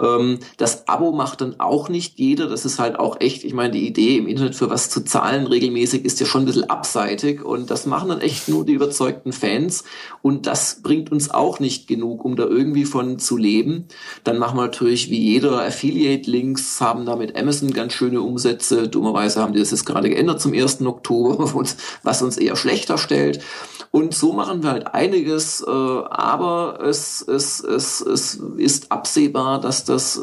Ähm, 0.00 0.38
das 0.58 0.86
Abo 0.86 1.12
macht 1.12 1.40
dann 1.40 1.58
auch 1.58 1.88
nicht 1.88 2.18
jeder. 2.18 2.46
Das 2.46 2.64
ist 2.64 2.78
halt 2.78 2.89
auch 2.98 3.20
echt, 3.20 3.44
ich 3.44 3.54
meine, 3.54 3.72
die 3.72 3.86
Idee 3.86 4.16
im 4.16 4.26
Internet 4.26 4.54
für 4.54 4.70
was 4.70 4.90
zu 4.90 5.02
zahlen 5.02 5.46
regelmäßig 5.46 6.04
ist 6.04 6.20
ja 6.20 6.26
schon 6.26 6.42
ein 6.42 6.46
bisschen 6.46 6.70
abseitig 6.70 7.44
und 7.44 7.70
das 7.70 7.86
machen 7.86 8.08
dann 8.08 8.20
echt 8.20 8.48
nur 8.48 8.64
die 8.64 8.72
überzeugten 8.72 9.32
Fans 9.32 9.84
und 10.22 10.46
das 10.46 10.82
bringt 10.82 11.12
uns 11.12 11.30
auch 11.30 11.60
nicht 11.60 11.86
genug, 11.86 12.24
um 12.24 12.36
da 12.36 12.44
irgendwie 12.44 12.84
von 12.84 13.18
zu 13.18 13.36
leben. 13.36 13.86
Dann 14.24 14.38
machen 14.38 14.56
wir 14.56 14.62
natürlich 14.62 15.10
wie 15.10 15.20
jeder 15.20 15.62
Affiliate-Links, 15.62 16.80
haben 16.80 17.06
da 17.06 17.16
mit 17.16 17.36
Amazon 17.36 17.72
ganz 17.72 17.92
schöne 17.92 18.20
Umsätze. 18.22 18.88
Dummerweise 18.88 19.40
haben 19.40 19.52
die 19.52 19.60
das 19.60 19.70
jetzt 19.70 19.86
gerade 19.86 20.08
geändert 20.08 20.40
zum 20.40 20.52
1. 20.52 20.82
Oktober, 20.82 21.38
was 22.02 22.22
uns 22.22 22.36
eher 22.36 22.56
schlechter 22.56 22.98
stellt. 22.98 23.40
Und 23.92 24.14
so 24.14 24.32
machen 24.32 24.62
wir 24.62 24.70
halt 24.70 24.94
einiges, 24.94 25.64
äh, 25.66 25.70
aber 25.70 26.78
es, 26.80 27.22
es, 27.22 27.58
es, 27.58 28.00
es 28.00 28.34
ist 28.56 28.92
absehbar, 28.92 29.60
dass 29.60 29.84
das 29.84 30.20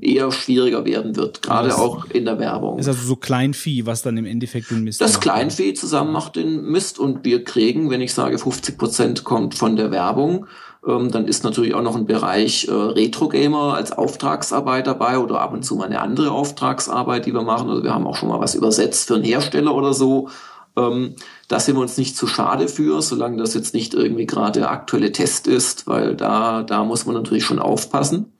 eher 0.00 0.32
schwieriger 0.32 0.84
werden 0.84 1.14
wird, 1.14 1.40
gerade 1.40 1.68
Das 1.68 1.78
auch 1.78 2.06
in 2.06 2.24
der 2.24 2.40
Werbung. 2.40 2.80
Ist 2.80 2.88
also 2.88 3.06
so 3.06 3.14
Kleinvieh, 3.14 3.86
was 3.86 4.02
dann 4.02 4.16
im 4.16 4.26
Endeffekt 4.26 4.72
den 4.72 4.82
Mist 4.82 5.00
Das 5.00 5.14
macht. 5.14 5.22
Kleinvieh 5.22 5.74
zusammen 5.74 6.10
macht 6.10 6.34
den 6.34 6.62
Mist 6.64 6.98
und 6.98 7.24
wir 7.24 7.44
kriegen, 7.44 7.90
wenn 7.90 8.00
ich 8.00 8.12
sage 8.12 8.38
50 8.38 8.76
Prozent 8.76 9.22
kommt 9.22 9.54
von 9.54 9.76
der 9.76 9.92
Werbung, 9.92 10.46
ähm, 10.84 11.10
dann 11.12 11.28
ist 11.28 11.44
natürlich 11.44 11.74
auch 11.74 11.82
noch 11.82 11.94
ein 11.94 12.06
Bereich 12.06 12.66
äh, 12.66 12.72
Retro-Gamer 12.72 13.74
als 13.74 13.92
Auftragsarbeit 13.92 14.88
dabei 14.88 15.18
oder 15.18 15.40
ab 15.40 15.52
und 15.52 15.64
zu 15.64 15.76
mal 15.76 15.86
eine 15.86 16.00
andere 16.00 16.32
Auftragsarbeit, 16.32 17.26
die 17.26 17.34
wir 17.34 17.42
machen. 17.42 17.70
Also 17.70 17.84
wir 17.84 17.94
haben 17.94 18.06
auch 18.06 18.16
schon 18.16 18.28
mal 18.28 18.40
was 18.40 18.56
übersetzt 18.56 19.06
für 19.06 19.14
einen 19.14 19.24
Hersteller 19.24 19.74
oder 19.74 19.94
so. 19.94 20.28
Ähm, 20.76 21.16
da 21.48 21.60
sind 21.60 21.76
wir 21.76 21.80
uns 21.80 21.96
nicht 21.96 22.16
zu 22.16 22.26
schade 22.26 22.68
für, 22.68 23.00
solange 23.02 23.38
das 23.38 23.54
jetzt 23.54 23.74
nicht 23.74 23.94
irgendwie 23.94 24.26
gerade 24.26 24.60
der 24.60 24.70
aktuelle 24.70 25.12
Test 25.12 25.46
ist, 25.46 25.86
weil 25.86 26.14
da, 26.16 26.62
da 26.62 26.84
muss 26.84 27.06
man 27.06 27.14
natürlich 27.14 27.44
schon 27.44 27.58
aufpassen. 27.58 28.32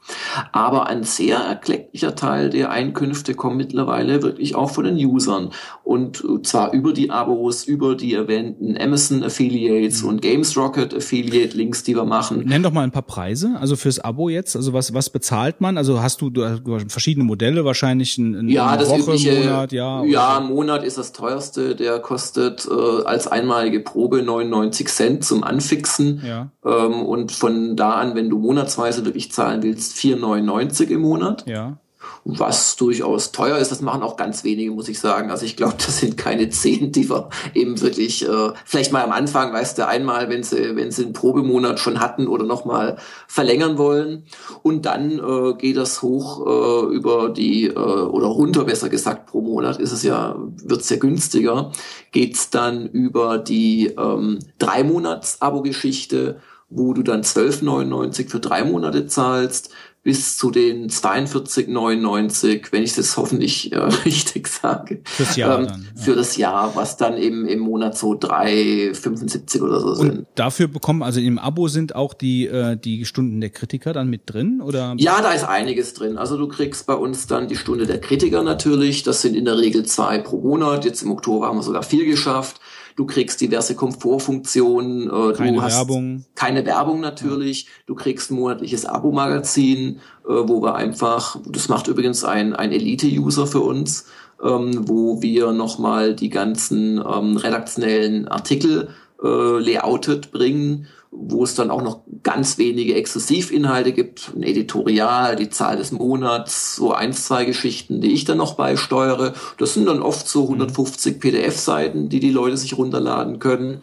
Aber 0.52 0.86
ein 0.86 1.02
sehr 1.04 1.38
erklecklicher 1.38 2.14
Teil 2.14 2.50
der 2.50 2.70
Einkünfte 2.70 3.34
kommt 3.34 3.56
mittlerweile 3.56 4.22
wirklich 4.22 4.54
auch 4.54 4.70
von 4.70 4.84
den 4.84 4.96
Usern. 5.04 5.50
Und 5.84 6.22
zwar 6.42 6.72
über 6.72 6.92
die 6.92 7.10
Abos, 7.10 7.64
über 7.64 7.94
die 7.94 8.14
erwähnten 8.14 8.76
Amazon 8.80 9.22
Affiliates 9.22 10.02
und 10.02 10.22
Games 10.22 10.56
Rocket 10.56 10.94
Affiliate 10.94 11.56
Links, 11.56 11.82
die 11.82 11.94
wir 11.96 12.04
machen. 12.04 12.44
Nenn 12.46 12.62
doch 12.62 12.72
mal 12.72 12.82
ein 12.82 12.90
paar 12.92 13.02
Preise, 13.02 13.56
also 13.60 13.76
fürs 13.76 13.98
Abo 13.98 14.28
jetzt, 14.28 14.56
also 14.56 14.72
was 14.72 14.92
was 14.94 15.10
bezahlt 15.10 15.60
man? 15.60 15.78
Also 15.78 16.00
hast 16.02 16.20
du, 16.20 16.30
du 16.30 16.44
hast 16.44 16.62
verschiedene 16.90 17.24
Modelle 17.24 17.64
wahrscheinlich 17.64 18.18
in, 18.18 18.34
in 18.34 18.48
Ja, 18.48 18.76
das 18.76 18.88
Woche, 18.88 19.00
übliche, 19.00 19.34
Monat, 19.40 19.72
ja. 19.72 20.00
oder- 20.00 20.08
ja, 20.08 20.38
im 20.38 20.46
Monat 20.48 20.84
ist 20.84 20.98
das 20.98 21.12
teuerste. 21.12 21.74
Der 21.74 21.98
kostet 21.98 22.66
äh, 22.66 23.04
als 23.04 23.26
einmalige 23.26 23.80
Probe 23.80 24.22
99 24.22 24.88
Cent 24.88 25.24
zum 25.24 25.42
Anfixen. 25.44 26.22
Ja. 26.26 26.50
Ähm, 26.64 27.02
und 27.02 27.32
von 27.32 27.76
da 27.76 27.92
an, 27.92 28.14
wenn 28.14 28.30
du 28.30 28.38
monatsweise 28.38 29.04
wirklich 29.04 29.32
zahlen 29.32 29.62
willst, 29.62 29.95
4,99 29.96 30.88
im 30.88 31.00
Monat. 31.00 31.46
Ja. 31.46 31.78
Was 32.24 32.74
durchaus 32.76 33.32
teuer 33.32 33.58
ist, 33.58 33.70
das 33.70 33.80
machen 33.80 34.02
auch 34.02 34.16
ganz 34.16 34.42
wenige, 34.42 34.72
muss 34.72 34.88
ich 34.88 34.98
sagen. 34.98 35.30
Also 35.30 35.44
ich 35.44 35.56
glaube, 35.56 35.74
das 35.86 36.00
sind 36.00 36.16
keine 36.16 36.48
zehn, 36.50 36.92
die 36.92 37.08
wir 37.08 37.30
eben 37.54 37.80
wirklich, 37.80 38.28
äh, 38.28 38.52
vielleicht 38.64 38.92
mal 38.92 39.04
am 39.04 39.12
Anfang, 39.12 39.52
weißt 39.52 39.78
du, 39.78 39.86
einmal, 39.86 40.28
wenn 40.28 40.42
sie, 40.42 40.76
wenn 40.76 40.90
sie 40.90 41.04
einen 41.04 41.12
Probemonat 41.12 41.78
schon 41.78 42.00
hatten 42.00 42.26
oder 42.26 42.44
nochmal 42.44 42.96
verlängern 43.28 43.78
wollen. 43.78 44.24
Und 44.62 44.86
dann 44.86 45.18
äh, 45.18 45.54
geht 45.54 45.76
das 45.76 46.02
hoch 46.02 46.46
äh, 46.46 46.94
über 46.94 47.28
die, 47.28 47.68
äh, 47.68 47.74
oder 47.74 48.26
runter, 48.26 48.64
besser 48.64 48.88
gesagt, 48.88 49.26
pro 49.26 49.40
Monat 49.40 49.78
ist 49.78 49.92
es 49.92 50.02
ja, 50.02 50.36
wird's 50.64 50.90
ja 50.90 50.96
günstiger, 50.96 51.72
geht's 52.12 52.50
dann 52.50 52.86
über 52.86 53.38
die 53.38 53.94
ähm, 53.98 54.40
drei 54.58 54.82
Monats 54.84 55.40
Abo-Geschichte, 55.40 56.40
wo 56.68 56.92
du 56.92 57.02
dann 57.02 57.22
12,99 57.22 58.28
für 58.28 58.40
drei 58.40 58.64
Monate 58.64 59.06
zahlst 59.06 59.70
bis 60.06 60.36
zu 60.36 60.52
den 60.52 60.88
42,99, 60.88 62.66
wenn 62.70 62.84
ich 62.84 62.94
das 62.94 63.16
hoffentlich 63.16 63.72
äh, 63.72 63.78
richtig 64.04 64.46
sage. 64.46 65.00
Fürs 65.02 65.34
Jahr 65.34 65.58
ähm, 65.58 65.66
dann, 65.66 65.82
ja. 65.82 66.00
Für 66.00 66.14
das 66.14 66.36
Jahr, 66.36 66.76
was 66.76 66.96
dann 66.96 67.16
eben 67.16 67.44
im 67.48 67.58
Monat 67.58 67.98
so 67.98 68.12
3,75 68.12 69.62
oder 69.62 69.80
so 69.80 69.94
sind. 69.94 70.10
Und 70.10 70.26
dafür 70.36 70.68
bekommen, 70.68 71.02
also 71.02 71.18
im 71.18 71.40
Abo 71.40 71.66
sind 71.66 71.96
auch 71.96 72.14
die 72.14 72.46
äh, 72.46 72.76
die 72.76 73.04
Stunden 73.04 73.40
der 73.40 73.50
Kritiker 73.50 73.92
dann 73.92 74.08
mit 74.08 74.32
drin 74.32 74.60
oder? 74.60 74.94
Ja, 74.96 75.20
da 75.22 75.32
ist 75.32 75.42
einiges 75.42 75.92
drin. 75.94 76.18
Also 76.18 76.38
du 76.38 76.46
kriegst 76.46 76.86
bei 76.86 76.94
uns 76.94 77.26
dann 77.26 77.48
die 77.48 77.56
Stunde 77.56 77.84
der 77.84 78.00
Kritiker 78.00 78.44
natürlich. 78.44 79.02
Das 79.02 79.22
sind 79.22 79.34
in 79.34 79.44
der 79.44 79.58
Regel 79.58 79.86
zwei 79.86 80.18
pro 80.18 80.38
Monat. 80.38 80.84
Jetzt 80.84 81.02
im 81.02 81.10
Oktober 81.10 81.48
haben 81.48 81.58
wir 81.58 81.64
sogar 81.64 81.82
vier 81.82 82.06
geschafft. 82.06 82.60
Du 82.96 83.04
kriegst 83.04 83.40
diverse 83.42 83.74
Komfortfunktionen. 83.74 85.08
Äh, 85.10 85.34
Keine 85.34 85.58
du 85.58 85.62
hast 85.62 85.76
Werbung. 85.76 86.24
Keine 86.34 86.64
Werbung 86.64 87.00
natürlich. 87.00 87.68
Du 87.86 87.94
kriegst 87.94 88.30
ein 88.30 88.36
monatliches 88.36 88.86
Abo-Magazin, 88.86 90.00
äh, 90.24 90.28
wo 90.28 90.62
wir 90.62 90.74
einfach, 90.74 91.38
das 91.46 91.68
macht 91.68 91.88
übrigens 91.88 92.24
ein, 92.24 92.54
ein 92.54 92.72
Elite-User 92.72 93.46
für 93.46 93.60
uns, 93.60 94.06
ähm, 94.42 94.88
wo 94.88 95.20
wir 95.20 95.52
nochmal 95.52 96.14
die 96.14 96.30
ganzen 96.30 96.96
ähm, 96.98 97.36
redaktionellen 97.36 98.28
Artikel 98.28 98.88
äh, 99.22 99.58
layoutet 99.58 100.32
bringen, 100.32 100.86
wo 101.18 101.44
es 101.44 101.54
dann 101.54 101.70
auch 101.70 101.82
noch 101.82 102.00
ganz 102.22 102.58
wenige 102.58 102.94
Exklusivinhalte 102.94 103.92
gibt, 103.92 104.32
ein 104.34 104.42
Editorial, 104.42 105.36
die 105.36 105.48
Zahl 105.48 105.76
des 105.76 105.92
Monats, 105.92 106.76
so 106.76 106.92
eins, 106.92 107.24
zwei 107.24 107.44
Geschichten, 107.44 108.00
die 108.00 108.12
ich 108.12 108.24
dann 108.24 108.38
noch 108.38 108.54
beisteuere. 108.54 109.34
Das 109.58 109.74
sind 109.74 109.86
dann 109.86 110.02
oft 110.02 110.28
so 110.28 110.42
150 110.42 111.18
PDF-Seiten, 111.18 112.08
die 112.08 112.20
die 112.20 112.30
Leute 112.30 112.56
sich 112.56 112.76
runterladen 112.76 113.38
können. 113.38 113.80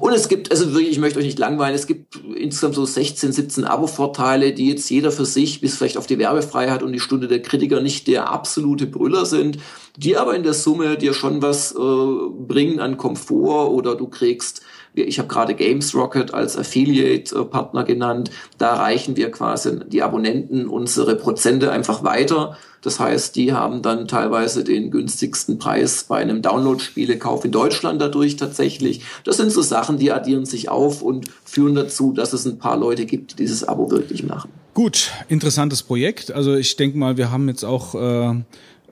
Und 0.00 0.12
es 0.12 0.28
gibt, 0.28 0.50
also 0.50 0.72
wirklich, 0.72 0.90
ich 0.90 0.98
möchte 0.98 1.18
euch 1.18 1.24
nicht 1.24 1.38
langweilen, 1.38 1.74
es 1.74 1.86
gibt 1.86 2.20
insgesamt 2.36 2.74
so 2.74 2.84
16, 2.84 3.32
17 3.32 3.64
Abo-Vorteile, 3.64 4.52
die 4.52 4.68
jetzt 4.68 4.90
jeder 4.90 5.10
für 5.10 5.24
sich 5.24 5.60
bis 5.60 5.76
vielleicht 5.76 5.96
auf 5.96 6.06
die 6.06 6.18
Werbefreiheit 6.18 6.82
und 6.82 6.92
die 6.92 7.00
Stunde 7.00 7.28
der 7.28 7.42
Kritiker 7.42 7.80
nicht 7.80 8.06
der 8.06 8.30
absolute 8.30 8.86
Brüller 8.86 9.26
sind, 9.26 9.58
die 9.96 10.16
aber 10.16 10.34
in 10.34 10.42
der 10.42 10.54
Summe 10.54 10.96
dir 10.96 11.14
schon 11.14 11.42
was 11.42 11.72
äh, 11.72 11.76
bringen 11.76 12.80
an 12.80 12.96
Komfort 12.96 13.70
oder 13.70 13.96
du 13.96 14.06
kriegst 14.06 14.62
ich 14.94 15.18
habe 15.18 15.28
gerade 15.28 15.54
Games 15.54 15.94
Rocket 15.94 16.34
als 16.34 16.56
Affiliate-Partner 16.56 17.84
genannt. 17.84 18.30
Da 18.58 18.74
reichen 18.74 19.16
wir 19.16 19.30
quasi 19.30 19.80
die 19.86 20.02
Abonnenten 20.02 20.66
unsere 20.66 21.16
Prozente 21.16 21.70
einfach 21.70 22.02
weiter. 22.02 22.56
Das 22.82 22.98
heißt, 22.98 23.36
die 23.36 23.52
haben 23.52 23.82
dann 23.82 24.08
teilweise 24.08 24.64
den 24.64 24.90
günstigsten 24.90 25.58
Preis 25.58 26.04
bei 26.04 26.16
einem 26.16 26.40
Download-Spielekauf 26.40 27.44
in 27.44 27.52
Deutschland 27.52 28.00
dadurch 28.00 28.36
tatsächlich. 28.36 29.02
Das 29.24 29.36
sind 29.36 29.52
so 29.52 29.60
Sachen, 29.60 29.98
die 29.98 30.10
addieren 30.12 30.46
sich 30.46 30.70
auf 30.70 31.02
und 31.02 31.26
führen 31.44 31.74
dazu, 31.74 32.12
dass 32.12 32.32
es 32.32 32.46
ein 32.46 32.58
paar 32.58 32.78
Leute 32.78 33.04
gibt, 33.04 33.32
die 33.32 33.36
dieses 33.36 33.64
Abo 33.64 33.90
wirklich 33.90 34.22
machen. 34.22 34.50
Gut, 34.72 35.10
interessantes 35.28 35.82
Projekt. 35.82 36.32
Also 36.32 36.54
ich 36.54 36.76
denke 36.76 36.96
mal, 36.96 37.16
wir 37.16 37.30
haben 37.30 37.48
jetzt 37.48 37.64
auch 37.64 37.94
äh, 37.94 38.34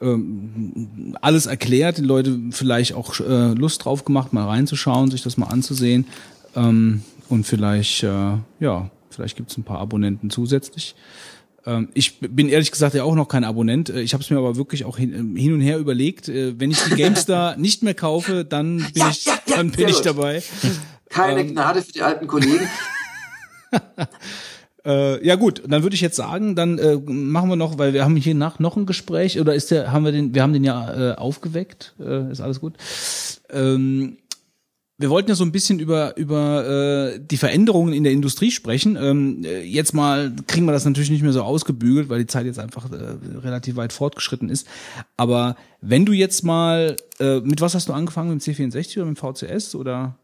ähm, 0.00 1.16
alles 1.20 1.46
erklärt, 1.46 1.98
die 1.98 2.02
Leute 2.02 2.38
vielleicht 2.50 2.94
auch 2.94 3.18
äh, 3.20 3.52
Lust 3.54 3.84
drauf 3.84 4.04
gemacht, 4.04 4.32
mal 4.32 4.46
reinzuschauen, 4.46 5.10
sich 5.10 5.22
das 5.22 5.36
mal 5.36 5.46
anzusehen. 5.46 6.06
Ähm, 6.56 7.02
und 7.28 7.44
vielleicht, 7.46 8.02
äh, 8.04 8.36
ja, 8.60 8.90
vielleicht 9.10 9.36
gibt's 9.36 9.56
ein 9.58 9.64
paar 9.64 9.78
Abonnenten 9.80 10.30
zusätzlich. 10.30 10.94
Ähm, 11.66 11.88
ich 11.94 12.20
bin 12.20 12.48
ehrlich 12.48 12.70
gesagt 12.70 12.94
ja 12.94 13.04
auch 13.04 13.14
noch 13.14 13.28
kein 13.28 13.44
Abonnent. 13.44 13.90
Äh, 13.90 14.00
Ich 14.00 14.14
habe 14.14 14.22
es 14.22 14.30
mir 14.30 14.38
aber 14.38 14.56
wirklich 14.56 14.84
auch 14.84 14.96
hin, 14.96 15.34
hin 15.36 15.52
und 15.52 15.60
her 15.60 15.78
überlegt. 15.78 16.28
Äh, 16.28 16.58
Wenn 16.58 16.70
ich 16.70 16.78
die 16.84 16.94
GameStar 16.94 17.56
nicht 17.58 17.82
mehr 17.82 17.94
kaufe, 17.94 18.44
dann 18.44 18.78
bin 18.78 18.86
Ja, 18.94 19.08
ich, 19.10 19.24
ja, 19.26 19.32
ja, 19.46 19.56
dann 19.56 19.70
bin 19.72 19.88
ich 19.88 20.00
dabei. 20.00 20.42
Keine 21.10 21.40
Ähm. 21.40 21.48
Gnade 21.52 21.82
für 21.82 21.92
die 21.92 22.02
alten 22.02 22.26
Kollegen. 22.26 22.68
Äh, 24.88 25.24
ja 25.24 25.34
gut, 25.34 25.62
dann 25.68 25.82
würde 25.82 25.94
ich 25.94 26.00
jetzt 26.00 26.16
sagen, 26.16 26.54
dann 26.54 26.78
äh, 26.78 26.96
machen 26.96 27.50
wir 27.50 27.56
noch, 27.56 27.76
weil 27.76 27.92
wir 27.92 28.04
haben 28.04 28.16
hier 28.16 28.34
nach 28.34 28.58
noch 28.58 28.76
ein 28.76 28.86
Gespräch 28.86 29.38
oder 29.38 29.54
ist 29.54 29.70
der, 29.70 29.92
haben 29.92 30.06
wir 30.06 30.12
den, 30.12 30.34
wir 30.34 30.42
haben 30.42 30.54
den 30.54 30.64
ja 30.64 31.12
äh, 31.12 31.14
aufgeweckt, 31.14 31.94
äh, 32.00 32.32
ist 32.32 32.40
alles 32.40 32.58
gut. 32.58 32.72
Ähm, 33.50 34.16
wir 34.96 35.10
wollten 35.10 35.28
ja 35.28 35.34
so 35.34 35.44
ein 35.44 35.52
bisschen 35.52 35.78
über 35.78 36.16
über 36.16 37.12
äh, 37.14 37.20
die 37.20 37.36
Veränderungen 37.36 37.92
in 37.92 38.02
der 38.02 38.14
Industrie 38.14 38.50
sprechen. 38.50 38.96
Ähm, 38.96 39.44
äh, 39.44 39.60
jetzt 39.60 39.92
mal 39.92 40.32
kriegen 40.46 40.64
wir 40.64 40.72
das 40.72 40.86
natürlich 40.86 41.10
nicht 41.10 41.22
mehr 41.22 41.34
so 41.34 41.42
ausgebügelt, 41.42 42.08
weil 42.08 42.20
die 42.20 42.26
Zeit 42.26 42.46
jetzt 42.46 42.58
einfach 42.58 42.90
äh, 42.90 42.96
relativ 43.40 43.76
weit 43.76 43.92
fortgeschritten 43.92 44.48
ist. 44.48 44.66
Aber 45.18 45.56
wenn 45.82 46.06
du 46.06 46.12
jetzt 46.14 46.44
mal, 46.44 46.96
äh, 47.20 47.40
mit 47.40 47.60
was 47.60 47.74
hast 47.74 47.90
du 47.90 47.92
angefangen, 47.92 48.32
mit 48.32 48.44
dem 48.44 48.54
C64 48.54 48.96
oder 48.96 49.06
mit 49.06 49.20
dem 49.20 49.34
VCS 49.34 49.74
oder? 49.74 50.16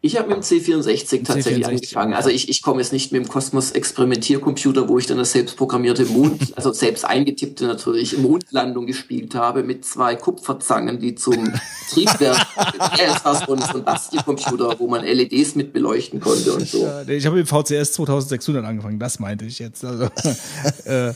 Ich 0.00 0.16
habe 0.16 0.28
mit 0.28 0.36
dem 0.36 0.42
C64 0.42 1.24
tatsächlich 1.24 1.66
C64. 1.66 1.68
angefangen. 1.68 2.14
Also 2.14 2.28
ich, 2.28 2.48
ich 2.48 2.62
komme 2.62 2.80
jetzt 2.80 2.92
nicht 2.92 3.10
mit 3.10 3.24
dem 3.24 3.28
Kosmos 3.28 3.72
Experimentiercomputer, 3.72 4.88
wo 4.88 4.98
ich 4.98 5.06
dann 5.06 5.18
das 5.18 5.32
selbstprogrammierte 5.32 6.04
Mond, 6.04 6.52
also 6.56 6.72
selbst 6.72 7.04
eingetippte 7.04 7.66
natürlich 7.66 8.16
Mondlandung 8.18 8.86
gespielt 8.86 9.34
habe 9.34 9.64
mit 9.64 9.84
zwei 9.84 10.14
Kupferzangen, 10.14 11.00
die 11.00 11.16
zum 11.16 11.52
Triebwerk, 11.90 12.46
ja, 12.56 13.06
das 13.06 13.24
war 13.24 13.34
so 13.34 13.54
ein, 13.54 13.60
so 13.60 13.78
ein 13.78 13.84
Bastelcomputer, 13.84 14.78
wo 14.78 14.86
man 14.86 15.04
LEDs 15.04 15.56
mit 15.56 15.72
beleuchten 15.72 16.20
konnte 16.20 16.52
und 16.52 16.68
so. 16.68 16.82
Ja, 16.82 17.02
ich 17.02 17.26
habe 17.26 17.36
mit 17.36 17.48
dem 17.48 17.64
VCS 17.64 17.94
2600 17.94 18.64
angefangen, 18.64 19.00
das 19.00 19.18
meinte 19.18 19.44
ich 19.44 19.58
jetzt. 19.58 19.84
Also, 19.84 20.04
äh, 20.84 21.12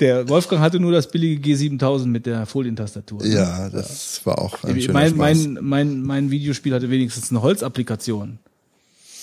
der 0.00 0.28
Wolfgang 0.28 0.60
hatte 0.62 0.80
nur 0.80 0.92
das 0.92 1.10
billige 1.10 1.46
G7000 1.54 2.06
mit 2.06 2.26
der 2.26 2.46
Folientastatur. 2.46 3.24
Ja, 3.24 3.68
das 3.68 4.20
war 4.24 4.38
auch 4.38 4.62
ein 4.64 4.80
schöner 4.80 4.92
mein, 4.94 5.16
mein, 5.16 5.58
mein, 5.60 6.02
mein 6.02 6.30
Videospiel 6.30 6.74
hatte 6.74 6.90
wenigstens 6.90 7.30
eine 7.30 7.42
Holzapplikation. 7.42 8.38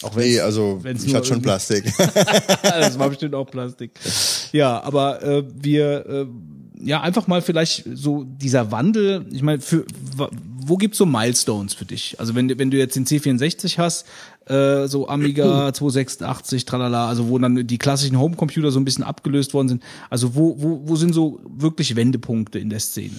Auch 0.03 0.15
wenn's- 0.15 0.27
nee, 0.27 0.39
also 0.39 0.79
ich 0.85 1.15
hatte 1.15 1.25
schon 1.27 1.41
Plastik. 1.41 1.91
das 2.61 2.99
war 2.99 3.09
bestimmt 3.09 3.33
auch 3.33 3.49
Plastik. 3.49 3.91
Ja, 4.51 4.81
aber 4.83 5.23
äh, 5.23 5.43
wir 5.59 6.05
äh, 6.05 6.25
ja 6.79 7.01
einfach 7.01 7.25
mal 7.25 7.41
vielleicht 7.41 7.83
so 7.95 8.23
dieser 8.23 8.71
Wandel. 8.71 9.25
Ich 9.31 9.41
meine, 9.41 9.59
für 9.59 9.85
wo 10.59 10.77
gibt's 10.77 10.99
so 10.99 11.05
Milestones 11.07 11.73
für 11.73 11.85
dich? 11.85 12.19
Also 12.19 12.35
wenn 12.35 12.47
du- 12.47 12.59
wenn 12.59 12.69
du 12.69 12.77
jetzt 12.77 12.95
den 12.95 13.05
C64 13.07 13.77
hast, 13.79 14.05
äh, 14.49 14.87
so 14.87 15.07
Amiga 15.07 15.43
286, 15.73 16.65
tralala, 16.65 17.07
also 17.07 17.29
wo 17.29 17.37
dann 17.37 17.67
die 17.67 17.77
klassischen 17.77 18.19
Homecomputer 18.19 18.71
so 18.71 18.79
ein 18.79 18.85
bisschen 18.85 19.03
abgelöst 19.03 19.53
worden 19.53 19.69
sind. 19.69 19.83
Also 20.09 20.35
wo 20.35 20.55
wo 20.57 20.81
wo 20.85 20.95
sind 20.95 21.13
so 21.13 21.39
wirklich 21.47 21.95
Wendepunkte 21.95 22.59
in 22.59 22.69
der 22.69 22.79
Szene? 22.79 23.15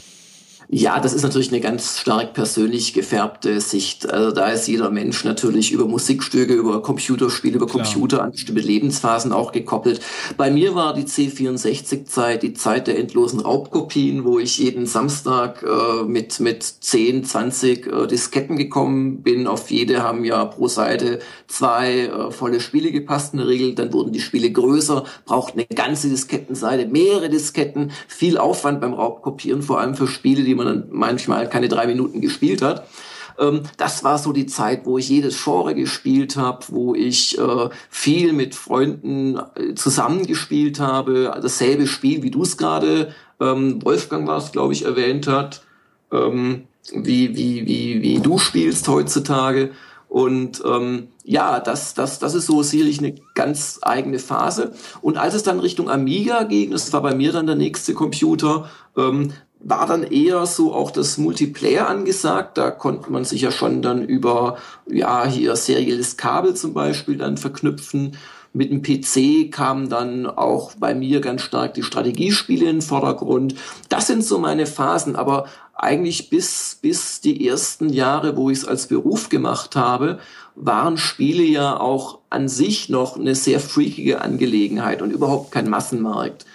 Ja, 0.70 1.00
das 1.00 1.14
ist 1.14 1.22
natürlich 1.22 1.50
eine 1.50 1.62
ganz 1.62 1.98
stark 1.98 2.34
persönlich 2.34 2.92
gefärbte 2.92 3.58
Sicht. 3.58 4.10
Also 4.10 4.32
da 4.32 4.50
ist 4.50 4.68
jeder 4.68 4.90
Mensch 4.90 5.24
natürlich 5.24 5.72
über 5.72 5.86
Musikstücke, 5.86 6.52
über 6.52 6.82
Computerspiele, 6.82 7.56
über 7.56 7.66
Klar. 7.66 7.84
Computer 7.84 8.22
an 8.22 8.32
bestimmte 8.32 8.60
Lebensphasen 8.60 9.32
auch 9.32 9.52
gekoppelt. 9.52 10.00
Bei 10.36 10.50
mir 10.50 10.74
war 10.74 10.92
die 10.92 11.04
C64-Zeit 11.04 12.42
die 12.42 12.52
Zeit 12.52 12.86
der 12.86 12.98
endlosen 12.98 13.40
Raubkopien, 13.40 14.24
wo 14.24 14.38
ich 14.38 14.58
jeden 14.58 14.84
Samstag 14.84 15.62
äh, 15.62 16.04
mit, 16.04 16.38
mit 16.40 16.62
10, 16.62 17.24
20 17.24 17.86
äh, 17.86 18.06
Disketten 18.06 18.58
gekommen 18.58 19.22
bin. 19.22 19.46
Auf 19.46 19.70
jede 19.70 20.02
haben 20.02 20.22
ja 20.26 20.44
pro 20.44 20.68
Seite 20.68 21.20
zwei 21.46 22.08
äh, 22.08 22.30
volle 22.30 22.60
Spiele 22.60 22.92
gepasst 22.92 23.32
in 23.32 23.38
der 23.38 23.48
Regel. 23.48 23.74
Dann 23.74 23.94
wurden 23.94 24.12
die 24.12 24.20
Spiele 24.20 24.52
größer, 24.52 25.04
braucht 25.24 25.54
eine 25.54 25.64
ganze 25.64 26.10
Diskettenseite, 26.10 26.88
mehrere 26.88 27.30
Disketten, 27.30 27.90
viel 28.06 28.36
Aufwand 28.36 28.82
beim 28.82 28.92
Raubkopieren, 28.92 29.62
vor 29.62 29.80
allem 29.80 29.94
für 29.94 30.06
Spiele, 30.06 30.44
die 30.44 30.57
man 30.58 30.66
dann 30.66 30.84
manchmal 30.90 31.48
keine 31.48 31.68
drei 31.68 31.86
Minuten 31.86 32.20
gespielt 32.20 32.60
hat 32.60 32.86
ähm, 33.38 33.62
das 33.76 34.04
war 34.04 34.18
so 34.18 34.32
die 34.32 34.46
Zeit, 34.46 34.84
wo 34.84 34.98
ich 34.98 35.08
jedes 35.08 35.42
Genre 35.42 35.74
gespielt 35.74 36.36
habe, 36.36 36.66
wo 36.68 36.94
ich 36.94 37.38
äh, 37.38 37.68
viel 37.88 38.32
mit 38.32 38.54
Freunden 38.54 39.38
äh, 39.54 39.74
zusammengespielt 39.74 40.80
habe. 40.80 41.38
Dasselbe 41.40 41.86
Spiel, 41.86 42.22
wie 42.22 42.30
du 42.30 42.42
es 42.42 42.56
gerade, 42.56 43.14
ähm, 43.40 43.84
Wolfgang 43.84 44.26
war 44.26 44.38
es, 44.38 44.52
glaube 44.52 44.72
ich, 44.72 44.84
erwähnt 44.84 45.26
hat, 45.26 45.62
ähm, 46.12 46.64
wie, 46.92 47.36
wie, 47.36 47.66
wie, 47.66 48.02
wie 48.02 48.20
du 48.20 48.38
spielst 48.38 48.88
heutzutage. 48.88 49.70
Und 50.08 50.62
ähm, 50.64 51.08
ja, 51.22 51.60
das, 51.60 51.92
das, 51.92 52.18
das 52.18 52.34
ist 52.34 52.46
so 52.46 52.62
sicherlich 52.62 52.98
eine 52.98 53.14
ganz 53.34 53.78
eigene 53.82 54.18
Phase. 54.18 54.72
Und 55.02 55.18
als 55.18 55.34
es 55.34 55.42
dann 55.42 55.60
Richtung 55.60 55.90
Amiga 55.90 56.44
ging, 56.44 56.70
das 56.70 56.90
war 56.94 57.02
bei 57.02 57.14
mir 57.14 57.30
dann 57.30 57.46
der 57.46 57.56
nächste 57.56 57.92
Computer, 57.92 58.70
ähm, 58.96 59.32
war 59.60 59.86
dann 59.86 60.04
eher 60.04 60.46
so 60.46 60.72
auch 60.72 60.90
das 60.90 61.18
Multiplayer 61.18 61.88
angesagt. 61.88 62.58
Da 62.58 62.70
konnte 62.70 63.10
man 63.10 63.24
sich 63.24 63.42
ja 63.42 63.50
schon 63.50 63.82
dann 63.82 64.04
über, 64.04 64.58
ja, 64.86 65.26
hier 65.26 65.56
serielles 65.56 66.16
Kabel 66.16 66.54
zum 66.54 66.74
Beispiel 66.74 67.16
dann 67.16 67.36
verknüpfen. 67.36 68.16
Mit 68.52 68.70
dem 68.70 68.82
PC 68.82 69.52
kamen 69.52 69.88
dann 69.88 70.26
auch 70.26 70.72
bei 70.78 70.94
mir 70.94 71.20
ganz 71.20 71.42
stark 71.42 71.74
die 71.74 71.82
Strategiespiele 71.82 72.68
in 72.68 72.76
den 72.76 72.82
Vordergrund. 72.82 73.54
Das 73.88 74.06
sind 74.06 74.24
so 74.24 74.38
meine 74.38 74.66
Phasen, 74.66 75.16
aber 75.16 75.46
eigentlich 75.74 76.30
bis, 76.30 76.78
bis 76.80 77.20
die 77.20 77.46
ersten 77.46 77.88
Jahre, 77.90 78.36
wo 78.36 78.50
ich 78.50 78.58
es 78.58 78.64
als 78.64 78.88
Beruf 78.88 79.28
gemacht 79.28 79.76
habe, 79.76 80.18
waren 80.56 80.96
Spiele 80.96 81.44
ja 81.44 81.78
auch 81.78 82.18
an 82.30 82.48
sich 82.48 82.88
noch 82.88 83.16
eine 83.16 83.34
sehr 83.34 83.60
freakige 83.60 84.22
Angelegenheit 84.22 85.02
und 85.02 85.12
überhaupt 85.12 85.52
kein 85.52 85.68
Massenmarkt. 85.68 86.46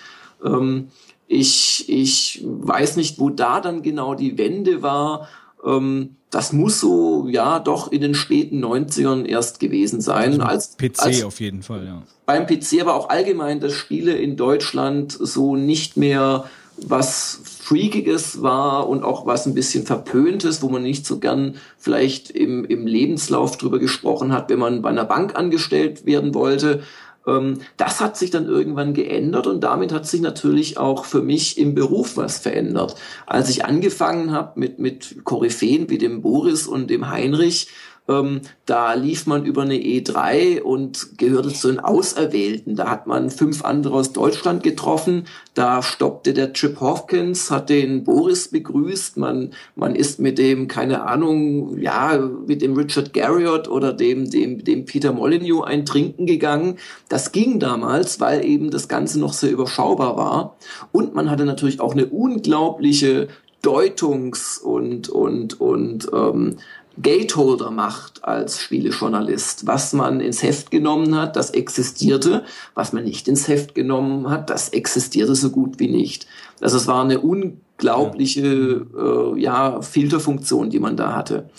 Ähm, 0.44 0.90
ich, 1.28 1.86
ich 1.90 2.42
weiß 2.46 2.98
nicht, 2.98 3.20
wo 3.20 3.30
da 3.30 3.62
dann 3.62 3.82
genau 3.82 4.16
die 4.16 4.38
Wende 4.38 4.82
war. 4.82 5.28
Ähm, 5.66 6.16
das 6.30 6.52
muss 6.52 6.80
so, 6.80 7.28
ja, 7.30 7.60
doch 7.60 7.92
in 7.92 8.02
den 8.02 8.16
späten 8.16 8.64
90ern 8.64 9.26
erst 9.26 9.60
gewesen 9.60 10.02
sein. 10.02 10.42
Also 10.42 10.44
als 10.44 10.78
PC 10.78 11.00
als, 11.00 11.24
auf 11.24 11.40
jeden 11.40 11.62
Fall, 11.62 11.86
ja. 11.86 12.02
Beim 12.26 12.48
PC, 12.48 12.82
aber 12.82 12.96
auch 12.96 13.10
allgemein, 13.10 13.60
dass 13.60 13.74
Spiele 13.74 14.14
in 14.14 14.36
Deutschland 14.36 15.12
so 15.12 15.56
nicht 15.56 15.98
mehr 15.98 16.46
was 16.78 17.40
Freakiges 17.44 18.42
war 18.42 18.90
und 18.90 19.04
auch 19.04 19.26
was 19.26 19.46
ein 19.46 19.54
bisschen 19.54 19.86
Verpöntes, 19.86 20.64
wo 20.64 20.70
man 20.70 20.82
nicht 20.82 21.06
so 21.06 21.20
gern 21.20 21.56
vielleicht 21.78 22.32
im, 22.32 22.66
im 22.66 22.88
Lebenslauf 22.88 23.58
drüber 23.58 23.80
gesprochen 23.80 24.34
hat, 24.34 24.50
wenn 24.50 24.60
man 24.60 24.82
bei 24.82 24.90
einer 24.90 25.06
Bank 25.06 25.36
angestellt 25.36 26.06
werden 26.06 26.34
wollte. 26.34 26.82
Ähm, 27.28 27.60
das 27.78 28.02
hat 28.02 28.18
sich 28.18 28.32
dann 28.32 28.48
irgendwann 28.48 28.94
geändert 28.94 29.48
und 29.48 29.62
damit 29.62 29.92
hat 29.92 30.08
sich 30.08 30.22
natürlich 30.22 30.78
auch 30.78 31.06
für 31.06 31.22
mich 31.22 31.58
im 31.58 31.76
Beruf 31.76 32.18
was 32.18 32.38
verändert. 32.38 32.96
Als 33.26 33.50
ich 33.50 33.66
angefangen 33.66 34.32
habe 34.32 34.60
mit, 34.60 34.80
mit 34.80 35.24
Koryphäen 35.24 35.90
wie 35.90 35.98
dem 35.98 36.22
Boris 36.22 36.68
und 36.68 36.90
dem 36.90 37.10
Heinrich, 37.10 37.70
ähm, 38.08 38.42
da 38.66 38.94
lief 38.94 39.28
man 39.28 39.46
über 39.46 39.62
eine 39.62 39.76
E3 39.76 40.62
und 40.62 41.18
gehörte 41.18 41.50
zu 41.50 41.70
den 41.70 41.80
Auserwählten. 41.80 42.76
Da 42.76 42.90
hat 42.90 43.08
man 43.08 43.30
fünf 43.30 43.64
andere 43.64 43.96
aus 43.96 44.12
Deutschland 44.12 44.62
getroffen. 44.62 45.26
Da 45.54 45.82
stoppte 45.82 46.34
der 46.34 46.52
Chip 46.52 46.82
Hawkins, 46.82 47.50
hat 47.50 47.70
den 47.70 48.04
Boris 48.04 48.50
begrüßt. 48.50 49.18
Man, 49.18 49.52
man 49.76 49.96
ist 49.96 50.20
mit 50.20 50.38
dem, 50.38 50.68
keine 50.68 51.04
Ahnung, 51.04 51.78
ja, 51.80 52.18
mit 52.46 52.62
dem 52.62 52.76
Richard 52.76 53.14
Garriott 53.14 53.70
oder 53.70 53.94
dem, 53.94 54.30
dem, 54.30 54.64
dem 54.64 54.84
Peter 54.84 55.14
Molyneux 55.14 55.66
ein 55.66 55.86
Trinken 55.86 56.26
gegangen. 56.26 56.80
Das 57.08 57.32
ging 57.32 57.60
damals, 57.60 58.20
weil 58.20 58.44
eben 58.44 58.70
das 58.70 58.90
Ganze 58.90 59.20
noch 59.20 59.34
sehr 59.34 59.52
überschaubar 59.52 60.18
war. 60.18 60.58
Und 60.92 61.16
man 61.16 61.30
hatte 61.30 61.46
natürlich 61.46 61.80
auch 61.80 61.94
eine 61.94 62.08
unglaubliche 62.08 63.30
Deutungs- 63.64 64.60
und, 64.60 65.08
und, 65.08 65.60
und 65.62 66.10
ähm, 66.14 66.58
Gateholder 67.02 67.72
macht 67.72 68.24
als 68.24 68.62
Spielejournalist. 68.62 69.66
Was 69.66 69.94
man 69.94 70.20
ins 70.20 70.44
Heft 70.44 70.70
genommen 70.70 71.16
hat, 71.16 71.36
das 71.36 71.50
existierte. 71.50 72.44
Was 72.76 72.94
man 72.94 73.04
nicht 73.04 73.28
ins 73.28 73.48
Heft 73.48 73.74
genommen 73.74 74.30
hat, 74.30 74.50
das 74.50 74.70
existierte 74.70 75.36
so 75.36 75.50
gut 75.50 75.80
wie 75.80 75.90
nicht. 75.90 76.28
Also 76.62 76.78
es 76.78 76.88
war 76.88 77.04
eine 77.04 77.20
unglaubliche 77.20 78.86
äh, 78.96 79.40
ja, 79.40 79.82
Filterfunktion, 79.82 80.70
die 80.70 80.80
man 80.80 80.96
da 80.96 81.16
hatte. 81.16 81.50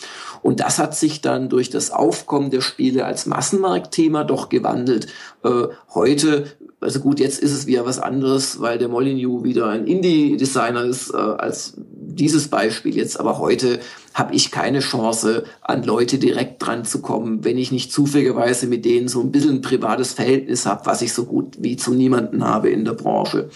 Und 0.42 0.60
das 0.60 0.78
hat 0.78 0.94
sich 0.94 1.20
dann 1.20 1.48
durch 1.48 1.70
das 1.70 1.90
Aufkommen 1.90 2.50
der 2.50 2.60
Spiele 2.60 3.04
als 3.04 3.26
Massenmarktthema 3.26 4.24
doch 4.24 4.50
gewandelt. 4.50 5.08
Äh, 5.42 5.68
heute 5.94 6.46
also 6.84 7.00
gut, 7.00 7.18
jetzt 7.18 7.40
ist 7.40 7.52
es 7.52 7.66
wieder 7.66 7.86
was 7.86 7.98
anderes, 7.98 8.60
weil 8.60 8.76
der 8.76 8.88
Molyneux 8.88 9.42
wieder 9.42 9.68
ein 9.68 9.86
Indie-Designer 9.86 10.84
ist 10.84 11.14
äh, 11.14 11.16
als 11.16 11.74
dieses 11.78 12.48
Beispiel 12.48 12.94
jetzt. 12.94 13.18
Aber 13.18 13.38
heute 13.38 13.80
habe 14.14 14.34
ich 14.34 14.52
keine 14.52 14.78
Chance, 14.78 15.44
an 15.60 15.82
Leute 15.82 16.18
direkt 16.18 16.64
dran 16.64 16.84
zu 16.84 17.02
kommen, 17.02 17.44
wenn 17.44 17.58
ich 17.58 17.72
nicht 17.72 17.92
zufälligerweise 17.92 18.68
mit 18.68 18.84
denen 18.84 19.08
so 19.08 19.20
ein 19.20 19.32
bisschen 19.32 19.56
ein 19.56 19.62
privates 19.62 20.12
Verhältnis 20.12 20.66
habe, 20.66 20.86
was 20.86 21.02
ich 21.02 21.12
so 21.12 21.24
gut 21.26 21.56
wie 21.58 21.76
zu 21.76 21.92
niemanden 21.92 22.44
habe 22.44 22.70
in 22.70 22.84
der 22.84 22.92
Branche. 22.92 23.50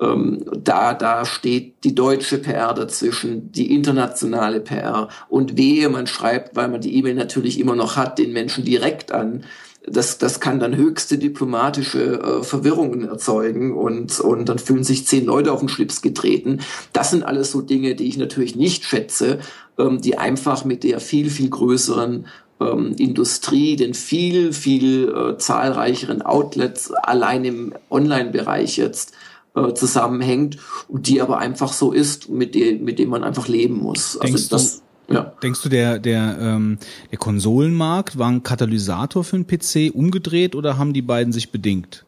Ähm, 0.00 0.44
da, 0.62 0.92
da 0.92 1.24
steht 1.24 1.82
die 1.84 1.94
deutsche 1.94 2.38
PR 2.38 2.74
dazwischen, 2.74 3.50
die 3.52 3.74
internationale 3.74 4.60
PR 4.60 5.08
und 5.28 5.56
wehe, 5.56 5.88
man 5.88 6.06
schreibt, 6.06 6.54
weil 6.56 6.68
man 6.68 6.82
die 6.82 6.94
E-Mail 6.96 7.14
natürlich 7.14 7.58
immer 7.58 7.74
noch 7.74 7.96
hat, 7.96 8.18
den 8.18 8.32
Menschen 8.32 8.64
direkt 8.64 9.12
an 9.12 9.44
das, 9.86 10.18
das 10.18 10.40
kann 10.40 10.60
dann 10.60 10.76
höchste 10.76 11.18
diplomatische 11.18 12.20
äh, 12.20 12.42
Verwirrungen 12.42 13.08
erzeugen 13.08 13.76
und, 13.76 14.20
und 14.20 14.48
dann 14.48 14.58
fühlen 14.58 14.84
sich 14.84 15.06
zehn 15.06 15.24
Leute 15.24 15.52
auf 15.52 15.60
den 15.60 15.68
Schlips 15.68 16.02
getreten. 16.02 16.60
Das 16.92 17.10
sind 17.10 17.24
alles 17.24 17.50
so 17.50 17.62
Dinge, 17.62 17.94
die 17.94 18.06
ich 18.06 18.16
natürlich 18.16 18.54
nicht 18.54 18.84
schätze, 18.84 19.40
die 19.78 20.18
einfach 20.18 20.64
mit 20.64 20.84
der 20.84 21.00
viel, 21.00 21.30
viel 21.30 21.48
größeren 21.48 22.26
ähm, 22.60 22.94
Industrie, 22.98 23.76
den 23.76 23.94
viel, 23.94 24.52
viel 24.52 25.08
äh, 25.08 25.38
zahlreicheren 25.38 26.22
Outlets 26.22 26.92
allein 26.92 27.44
im 27.44 27.74
Online-Bereich 27.90 28.76
jetzt 28.76 29.12
äh, 29.54 29.72
zusammenhängt, 29.74 30.58
die 30.88 31.20
aber 31.20 31.38
einfach 31.38 31.72
so 31.72 31.92
ist, 31.92 32.28
mit 32.28 32.54
dem, 32.54 32.84
mit 32.84 32.98
dem 32.98 33.10
man 33.10 33.24
einfach 33.24 33.48
leben 33.48 33.78
muss. 33.78 34.16
Also 34.16 34.34
Denkst 34.36 34.52
also 34.52 34.56
das, 34.56 34.82
ja. 35.08 35.32
Denkst 35.42 35.62
du, 35.62 35.68
der, 35.68 35.98
der, 35.98 36.38
ähm, 36.40 36.78
der 37.10 37.18
Konsolenmarkt 37.18 38.18
war 38.18 38.28
ein 38.28 38.42
Katalysator 38.42 39.24
für 39.24 39.36
einen 39.36 39.46
PC 39.46 39.94
umgedreht 39.94 40.54
oder 40.54 40.78
haben 40.78 40.92
die 40.92 41.02
beiden 41.02 41.32
sich 41.32 41.50
bedingt? 41.50 42.04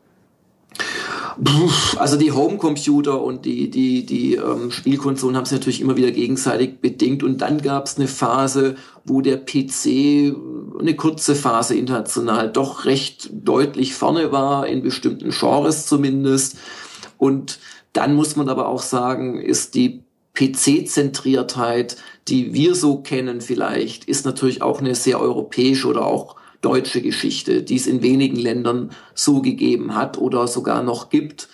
Also 1.97 2.17
die 2.17 2.33
Homecomputer 2.33 3.23
und 3.23 3.45
die, 3.45 3.71
die, 3.71 4.07
die 4.07 4.35
ähm, 4.35 4.71
Spielkonsolen 4.71 5.37
haben 5.37 5.45
sich 5.45 5.59
natürlich 5.59 5.81
immer 5.81 5.97
wieder 5.97 6.11
gegenseitig 6.11 6.81
bedingt 6.81 7.23
und 7.23 7.39
dann 7.39 7.61
gab 7.63 7.87
es 7.87 7.97
eine 7.97 8.09
Phase, 8.09 8.77
wo 9.05 9.21
der 9.21 9.39
PC 9.39 10.35
eine 10.79 10.95
kurze 10.97 11.35
Phase 11.35 11.77
international 11.77 12.51
doch 12.51 12.85
recht 12.85 13.31
deutlich 13.33 13.95
vorne 13.95 14.33
war, 14.33 14.67
in 14.67 14.83
bestimmten 14.83 15.31
Genres 15.31 15.87
zumindest. 15.87 16.57
Und 17.19 17.59
dann 17.93 18.15
muss 18.15 18.37
man 18.37 18.49
aber 18.49 18.69
auch 18.69 18.83
sagen, 18.83 19.41
ist 19.41 19.75
die 19.75 20.05
PC-Zentriertheit 20.35 21.97
die 22.29 22.55
wir 22.55 22.75
so 22.75 22.99
kennen 22.99 23.41
vielleicht, 23.41 24.07
ist 24.07 24.25
natürlich 24.25 24.63
auch 24.63 24.81
eine 24.81 24.95
sehr 24.95 25.21
europäische 25.21 25.89
oder 25.89 26.07
auch 26.07 26.37
deutsche 26.65 27.03
Geschichte, 27.03 27.63
die 27.63 27.77
es 27.77 27.87
in 27.87 28.03
wenigen 28.03 28.37
Ländern 28.37 28.91
so 29.15 29.43
gegeben 29.43 29.95
hat 29.95 30.19
oder 30.19 30.47
sogar 30.47 30.83
noch 30.83 31.11
gibt. 31.11 31.49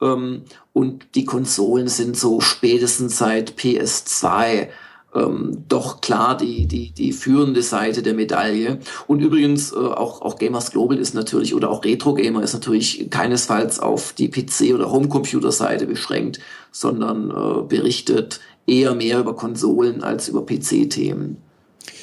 Ähm, 0.00 0.42
und 0.72 1.06
die 1.14 1.24
Konsolen 1.24 1.88
sind 1.88 2.16
so 2.16 2.40
spätestens 2.40 3.18
seit 3.18 3.52
PS2 3.58 4.68
ähm, 5.16 5.64
doch 5.68 6.00
klar 6.00 6.36
die, 6.36 6.66
die, 6.66 6.90
die 6.90 7.12
führende 7.12 7.62
Seite 7.62 8.02
der 8.02 8.14
Medaille. 8.14 8.78
Und 9.06 9.20
übrigens 9.20 9.72
äh, 9.72 9.76
auch, 9.76 10.20
auch 10.22 10.36
Gamers 10.36 10.70
Global 10.70 10.98
ist 10.98 11.14
natürlich 11.14 11.54
oder 11.54 11.70
auch 11.70 11.84
Retro 11.84 12.14
Gamer 12.14 12.42
ist 12.42 12.52
natürlich 12.52 13.08
keinesfalls 13.10 13.80
auf 13.80 14.12
die 14.12 14.28
PC- 14.28 14.74
oder 14.74 14.90
Homecomputer-Seite 14.90 15.86
beschränkt, 15.86 16.40
sondern 16.70 17.30
äh, 17.30 17.62
berichtet 17.62 18.40
eher 18.66 18.94
mehr 18.94 19.20
über 19.20 19.34
Konsolen 19.34 20.02
als 20.02 20.28
über 20.28 20.44
PC-Themen. 20.44 21.38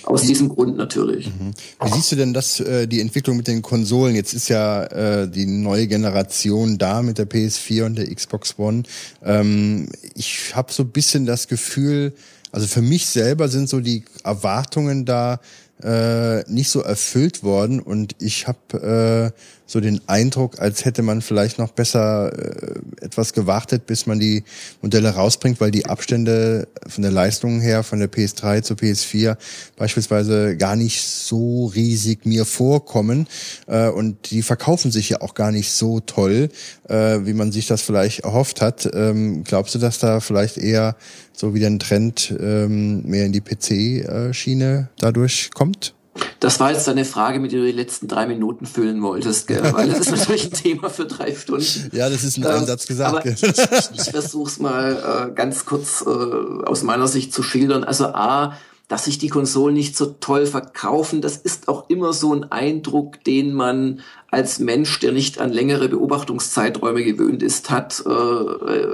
Aus 0.03 0.24
diesem 0.24 0.50
Grund 0.50 0.78
natürlich. 0.78 1.28
Mhm. 1.28 1.53
Wie 1.84 1.92
siehst 1.94 2.12
du 2.12 2.16
denn 2.16 2.34
das, 2.34 2.60
äh, 2.60 2.88
die 2.88 3.00
Entwicklung 3.02 3.38
mit 3.38 3.48
den 3.48 3.62
Konsolen? 3.62 4.16
Jetzt 4.16 4.34
ist 4.34 4.50
ja 4.50 4.84
äh, 4.84 5.30
die 5.30 5.45
neue 5.45 5.88
Generation 5.88 6.78
da 6.78 7.02
mit 7.02 7.18
der 7.18 7.30
PS4 7.30 7.86
und 7.86 7.95
der 7.95 8.14
Xbox 8.14 8.56
One. 8.58 8.84
Ähm, 9.24 9.88
ich 10.16 10.56
habe 10.56 10.72
so 10.74 10.84
ein 10.84 10.90
bisschen 10.90 11.26
das 11.26 11.48
Gefühl, 11.48 12.14
also 12.52 12.68
für 12.68 12.82
mich 12.82 13.08
selber 13.08 13.50
sind 13.50 13.70
so 13.70 13.80
die 13.80 14.03
Erwartungen 14.24 15.06
da 15.06 15.40
äh, 15.82 16.44
nicht 16.52 16.70
so 16.70 16.82
erfüllt 16.82 17.44
worden 17.44 17.80
und 17.80 18.16
ich 18.20 18.48
habe 18.48 19.34
äh, 19.34 19.40
so 19.74 19.80
den 19.80 20.02
Eindruck, 20.08 20.60
als 20.60 20.85
hätte 20.85 21.02
man 21.02 21.24
vielleicht 21.24 21.58
noch 21.58 21.72
besser 21.72 22.32
äh, 22.32 22.80
etwas 23.02 23.34
gewartet, 23.34 23.88
bis 23.88 24.06
man 24.06 24.19
die 24.19 24.43
Modelle 24.84 25.10
rausbringt, 25.10 25.60
weil 25.60 25.72
die 25.72 25.88
Abstände 25.88 26.68
von 26.88 27.02
der 27.02 27.11
Leistung 27.11 27.60
her 27.60 27.82
von 27.82 27.98
der 27.98 28.10
PS3 28.10 28.61
zur 28.61 28.77
PS4 28.77 29.35
beispielsweise 29.76 30.56
gar 30.58 30.76
nicht 30.76 31.02
so 31.02 31.66
riesig 31.66 32.26
mir 32.26 32.45
vorkommen 32.45 33.27
äh, 33.66 33.90
und 33.90 34.30
die 34.30 34.43
verkaufen 34.43 34.92
sich 34.92 35.10
ja 35.10 35.22
auch 35.22 35.34
gar 35.34 35.52
nicht 35.52 35.72
so 35.72 36.00
toll, 36.00 36.50
äh, 36.88 37.19
wie 37.24 37.34
man 37.34 37.52
sich 37.52 37.66
das 37.66 37.82
vielleicht 37.82 38.19
erhofft 38.19 38.61
hat. 38.61 38.88
Ähm, 38.93 39.43
glaubst 39.43 39.74
du, 39.74 39.80
dass 39.80 39.98
da 39.98 40.19
vielleicht 40.19 40.60
eher 40.60 40.95
so 41.34 41.56
wieder 41.56 41.68
ein 41.68 41.80
Trend 41.80 42.32
ähm, 42.40 43.02
mehr 43.08 43.26
in 43.26 43.32
die 43.32 43.42
PC-Schiene 43.42 44.90
dadurch 45.00 45.50
kommt? 45.52 45.95
Das 46.40 46.59
war 46.59 46.72
jetzt 46.72 46.88
eine 46.90 47.06
Frage, 47.06 47.40
mit 47.40 47.51
der 47.51 47.61
du 47.61 47.66
die 47.66 47.72
letzten 47.72 48.08
drei 48.08 48.27
Minuten 48.27 48.66
füllen 48.66 49.01
wolltest, 49.01 49.48
gell? 49.48 49.61
weil 49.74 49.90
das 49.90 50.00
ist 50.01 50.11
natürlich 50.17 50.45
ein 50.45 50.51
Thema 50.51 50.90
für 50.90 51.06
drei 51.06 51.33
Stunden. 51.33 51.90
Ja, 51.92 52.09
das 52.09 52.24
ist 52.24 52.38
ein 52.38 52.45
Einsatz 52.45 52.85
gesagt. 52.85 53.16
Aber 53.16 53.25
ich, 53.25 53.42
ich 53.43 54.11
versuche 54.11 54.50
es 54.50 54.59
mal 54.59 55.30
äh, 55.30 55.33
ganz 55.33 55.66
kurz 55.66 56.03
äh, 56.06 56.09
aus 56.09 56.83
meiner 56.83 57.08
Sicht 57.08 57.33
zu 57.33 57.43
schildern. 57.43 57.83
Also 57.83 58.08
A, 58.08 58.58
dass 58.94 59.06
sich 59.06 59.18
die 59.18 59.30
Konsolen 59.30 59.74
nicht 59.74 59.98
so 59.98 60.14
toll 60.20 60.46
verkaufen, 60.46 61.20
das 61.20 61.36
ist 61.36 61.68
auch 61.68 61.90
immer 61.90 62.14
so 62.14 62.32
ein 62.32 62.52
Eindruck, 62.52 63.24
den 63.24 63.52
man 63.52 64.02
als 64.30 64.60
Mensch, 64.60 65.00
der 65.00 65.12
nicht 65.12 65.40
an 65.40 65.52
längere 65.52 65.90
Beobachtungszeiträume 65.90 67.04
gewöhnt 67.04 67.42
ist, 67.42 67.72
hat, 67.72 68.04
äh, 68.06 68.12
äh, 68.12 68.88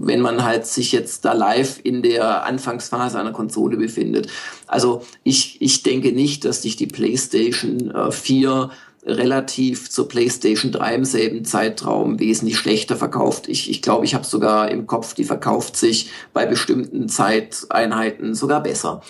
wenn 0.00 0.22
man 0.22 0.42
halt 0.42 0.66
sich 0.66 0.90
jetzt 0.90 1.26
da 1.26 1.34
live 1.34 1.80
in 1.82 2.02
der 2.02 2.46
Anfangsphase 2.46 3.20
einer 3.20 3.32
Konsole 3.32 3.76
befindet. 3.76 4.28
Also 4.66 5.02
ich, 5.22 5.60
ich 5.60 5.82
denke 5.82 6.12
nicht, 6.12 6.46
dass 6.46 6.62
sich 6.62 6.76
die 6.76 6.86
PlayStation 6.86 7.90
äh, 7.90 8.10
4 8.10 8.70
relativ 9.06 9.88
zur 9.88 10.08
PlayStation 10.08 10.72
3 10.72 10.94
im 10.96 11.04
selben 11.04 11.44
Zeitraum 11.44 12.18
wesentlich 12.18 12.58
schlechter 12.58 12.96
verkauft. 12.96 13.48
Ich, 13.48 13.70
ich 13.70 13.80
glaube, 13.80 14.04
ich 14.04 14.14
habe 14.14 14.26
sogar 14.26 14.70
im 14.70 14.86
Kopf, 14.86 15.14
die 15.14 15.24
verkauft 15.24 15.76
sich 15.76 16.10
bei 16.32 16.44
bestimmten 16.44 17.08
Zeiteinheiten 17.08 18.34
sogar 18.34 18.62
besser. 18.62 19.02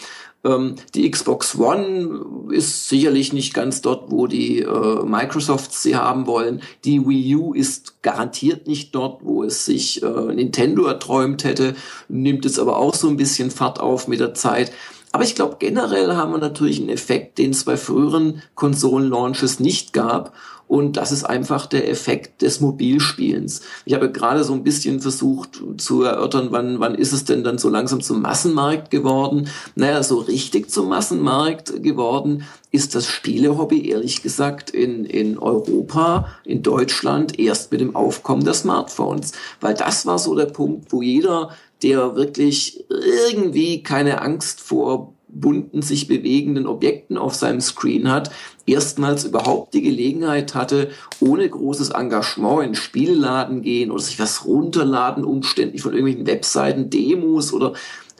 Ähm, 0.44 0.76
die 0.94 1.10
Xbox 1.10 1.58
One 1.58 2.50
ist 2.52 2.88
sicherlich 2.88 3.32
nicht 3.32 3.54
ganz 3.54 3.80
dort, 3.80 4.10
wo 4.10 4.26
die 4.26 4.60
äh, 4.60 5.02
Microsofts 5.04 5.82
sie 5.82 5.96
haben 5.96 6.26
wollen. 6.26 6.62
Die 6.84 7.06
Wii 7.06 7.36
U 7.36 7.54
ist 7.54 8.02
garantiert 8.02 8.68
nicht 8.68 8.94
dort, 8.94 9.24
wo 9.24 9.42
es 9.42 9.64
sich 9.64 10.02
äh, 10.02 10.34
Nintendo 10.34 10.84
erträumt 10.84 11.44
hätte, 11.44 11.74
nimmt 12.08 12.44
es 12.44 12.58
aber 12.58 12.76
auch 12.76 12.94
so 12.94 13.08
ein 13.08 13.16
bisschen 13.16 13.50
Fahrt 13.50 13.80
auf 13.80 14.08
mit 14.08 14.20
der 14.20 14.34
Zeit. 14.34 14.72
Aber 15.16 15.24
ich 15.24 15.34
glaube, 15.34 15.56
generell 15.58 16.14
haben 16.14 16.32
wir 16.32 16.38
natürlich 16.38 16.78
einen 16.78 16.90
Effekt, 16.90 17.38
den 17.38 17.52
es 17.52 17.64
bei 17.64 17.78
früheren 17.78 18.42
Konsolen-Launches 18.54 19.60
nicht 19.60 19.94
gab. 19.94 20.34
Und 20.68 20.98
das 20.98 21.10
ist 21.10 21.24
einfach 21.24 21.64
der 21.64 21.88
Effekt 21.88 22.42
des 22.42 22.60
Mobilspielens. 22.60 23.62
Ich 23.86 23.94
habe 23.94 24.12
gerade 24.12 24.44
so 24.44 24.52
ein 24.52 24.62
bisschen 24.62 25.00
versucht 25.00 25.62
zu 25.78 26.02
erörtern, 26.02 26.48
wann, 26.50 26.80
wann 26.80 26.96
ist 26.96 27.12
es 27.12 27.24
denn 27.24 27.44
dann 27.44 27.56
so 27.56 27.70
langsam 27.70 28.02
zum 28.02 28.20
Massenmarkt 28.20 28.90
geworden? 28.90 29.48
Naja, 29.74 30.02
so 30.02 30.18
richtig 30.18 30.70
zum 30.70 30.90
Massenmarkt 30.90 31.82
geworden 31.82 32.44
ist 32.70 32.94
das 32.94 33.06
Spielehobby 33.06 33.88
ehrlich 33.88 34.22
gesagt 34.22 34.68
in, 34.68 35.06
in 35.06 35.38
Europa, 35.38 36.28
in 36.44 36.62
Deutschland 36.62 37.38
erst 37.38 37.72
mit 37.72 37.80
dem 37.80 37.96
Aufkommen 37.96 38.44
der 38.44 38.52
Smartphones. 38.52 39.32
Weil 39.62 39.72
das 39.72 40.04
war 40.04 40.18
so 40.18 40.34
der 40.34 40.44
Punkt, 40.44 40.92
wo 40.92 41.00
jeder, 41.00 41.52
der 41.82 42.16
wirklich 42.16 42.84
irgendwie 42.88 43.82
keine 43.82 44.22
Angst 44.22 44.60
vor 44.60 45.14
bunten, 45.28 45.82
sich 45.82 46.08
bewegenden 46.08 46.66
Objekten 46.66 47.18
auf 47.18 47.34
seinem 47.34 47.60
Screen 47.60 48.10
hat, 48.10 48.30
erstmals 48.66 49.24
überhaupt 49.24 49.74
die 49.74 49.82
Gelegenheit 49.82 50.54
hatte, 50.54 50.90
ohne 51.20 51.48
großes 51.48 51.90
Engagement 51.90 52.64
in 52.68 52.74
Spielladen 52.74 53.62
gehen 53.62 53.90
oder 53.90 54.02
sich 54.02 54.18
was 54.18 54.46
runterladen, 54.46 55.24
umständlich 55.24 55.82
von 55.82 55.92
irgendwelchen 55.92 56.26
Webseiten, 56.26 56.90
Demos 56.90 57.52
oder 57.52 57.74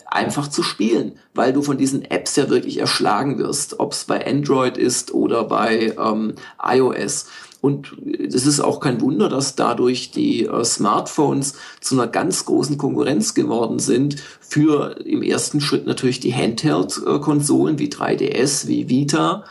einfach 0.07 0.49
zu 0.49 0.63
spielen, 0.63 1.13
weil 1.35 1.53
du 1.53 1.63
von 1.63 1.79
diesen 1.79 2.03
Apps 2.05 2.37
ja 2.37 2.49
wirklich 2.49 2.79
erschlagen 2.79 3.39
wirst, 3.39 3.81
ob 3.81 3.93
es 3.93 4.05
bei 4.05 4.25
Android 4.27 4.77
ist 4.77 5.13
oder 5.13 5.45
bei 5.45 5.95
ähm, 5.99 6.35
iOS. 6.63 7.27
Und 7.61 7.97
es 8.19 8.47
ist 8.47 8.61
auch 8.61 8.81
kein 8.81 9.01
Wunder, 9.01 9.29
dass 9.29 9.57
dadurch 9.57 10.11
die 10.11 10.45
äh, 10.45 10.65
Smartphones 10.65 11.55
zu 11.81 11.95
einer 11.95 12.07
ganz 12.07 12.45
großen 12.45 12.79
Konkurrenz 12.79 13.35
geworden 13.35 13.79
sind 13.79 14.17
für 14.41 15.01
im 15.05 15.23
ersten 15.23 15.61
Schritt 15.61 15.87
natürlich 15.87 16.21
die 16.21 16.35
Handheld-Konsolen 16.35 17.79
wie 17.79 17.89
3DS, 17.89 18.69
wie 18.69 18.89
Vita. 18.89 19.45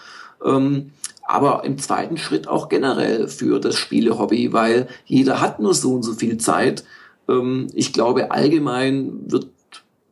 Ähm, 0.43 0.91
aber 1.27 1.63
im 1.65 1.79
zweiten 1.79 2.17
Schritt 2.17 2.47
auch 2.47 2.69
generell 2.69 3.27
für 3.27 3.59
das 3.59 3.75
Spielehobby, 3.75 4.53
weil 4.53 4.87
jeder 5.05 5.41
hat 5.41 5.59
nur 5.59 5.73
so 5.73 5.95
und 5.95 6.03
so 6.03 6.13
viel 6.13 6.37
Zeit. 6.37 6.83
Ähm, 7.27 7.67
ich 7.73 7.93
glaube, 7.93 8.31
allgemein 8.31 9.31
wird 9.31 9.47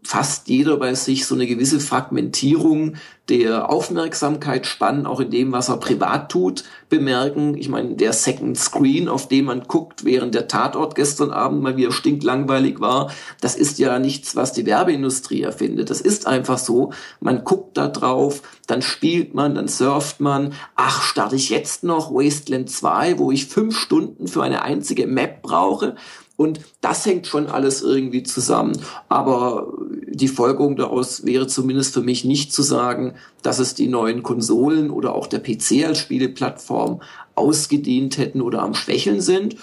fast 0.03 0.47
jeder 0.49 0.77
bei 0.77 0.93
sich 0.95 1.25
so 1.25 1.35
eine 1.35 1.47
gewisse 1.47 1.79
Fragmentierung 1.79 2.95
der 3.29 3.69
Aufmerksamkeitsspannen, 3.69 5.05
auch 5.05 5.21
in 5.21 5.31
dem, 5.31 5.53
was 5.53 5.69
er 5.69 5.77
privat 5.77 6.29
tut, 6.29 6.65
bemerken. 6.89 7.57
Ich 7.57 7.69
meine, 7.69 7.95
der 7.95 8.11
Second 8.11 8.57
Screen, 8.57 9.07
auf 9.07 9.29
dem 9.29 9.45
man 9.45 9.63
guckt, 9.63 10.03
während 10.03 10.35
der 10.35 10.49
Tatort 10.49 10.95
gestern 10.95 11.31
Abend 11.31 11.63
mal 11.63 11.77
wieder 11.77 11.93
stinklangweilig 11.93 12.81
war, 12.81 13.11
das 13.39 13.55
ist 13.55 13.79
ja 13.79 13.97
nichts, 13.97 14.35
was 14.35 14.51
die 14.51 14.65
Werbeindustrie 14.65 15.41
erfindet. 15.41 15.89
Das 15.89 16.01
ist 16.01 16.27
einfach 16.27 16.57
so. 16.57 16.91
Man 17.21 17.45
guckt 17.45 17.77
da 17.77 17.87
drauf, 17.87 18.41
dann 18.67 18.81
spielt 18.81 19.33
man, 19.33 19.55
dann 19.55 19.69
surft 19.69 20.19
man. 20.19 20.53
Ach, 20.75 21.01
starte 21.01 21.37
ich 21.37 21.49
jetzt 21.49 21.85
noch 21.85 22.11
Wasteland 22.11 22.69
2, 22.69 23.19
wo 23.19 23.31
ich 23.31 23.45
fünf 23.45 23.77
Stunden 23.77 24.27
für 24.27 24.43
eine 24.43 24.63
einzige 24.63 25.07
Map 25.07 25.43
brauche? 25.43 25.95
Und 26.35 26.61
das 26.81 27.05
hängt 27.05 27.27
schon 27.27 27.47
alles 27.47 27.81
irgendwie 27.83 28.23
zusammen. 28.23 28.73
Aber 29.07 29.71
die 30.07 30.27
Folgerung 30.27 30.75
daraus 30.75 31.25
wäre 31.25 31.47
zumindest 31.47 31.93
für 31.93 32.01
mich 32.01 32.25
nicht 32.25 32.51
zu 32.51 32.63
sagen, 32.63 33.13
dass 33.41 33.59
es 33.59 33.75
die 33.75 33.87
neuen 33.87 34.23
Konsolen 34.23 34.89
oder 34.89 35.13
auch 35.13 35.27
der 35.27 35.39
PC 35.39 35.85
als 35.85 35.99
Spieleplattform 35.99 37.01
ausgedient 37.35 38.17
hätten 38.17 38.41
oder 38.41 38.63
am 38.63 38.73
Schwächeln 38.73 39.21
sind. 39.21 39.57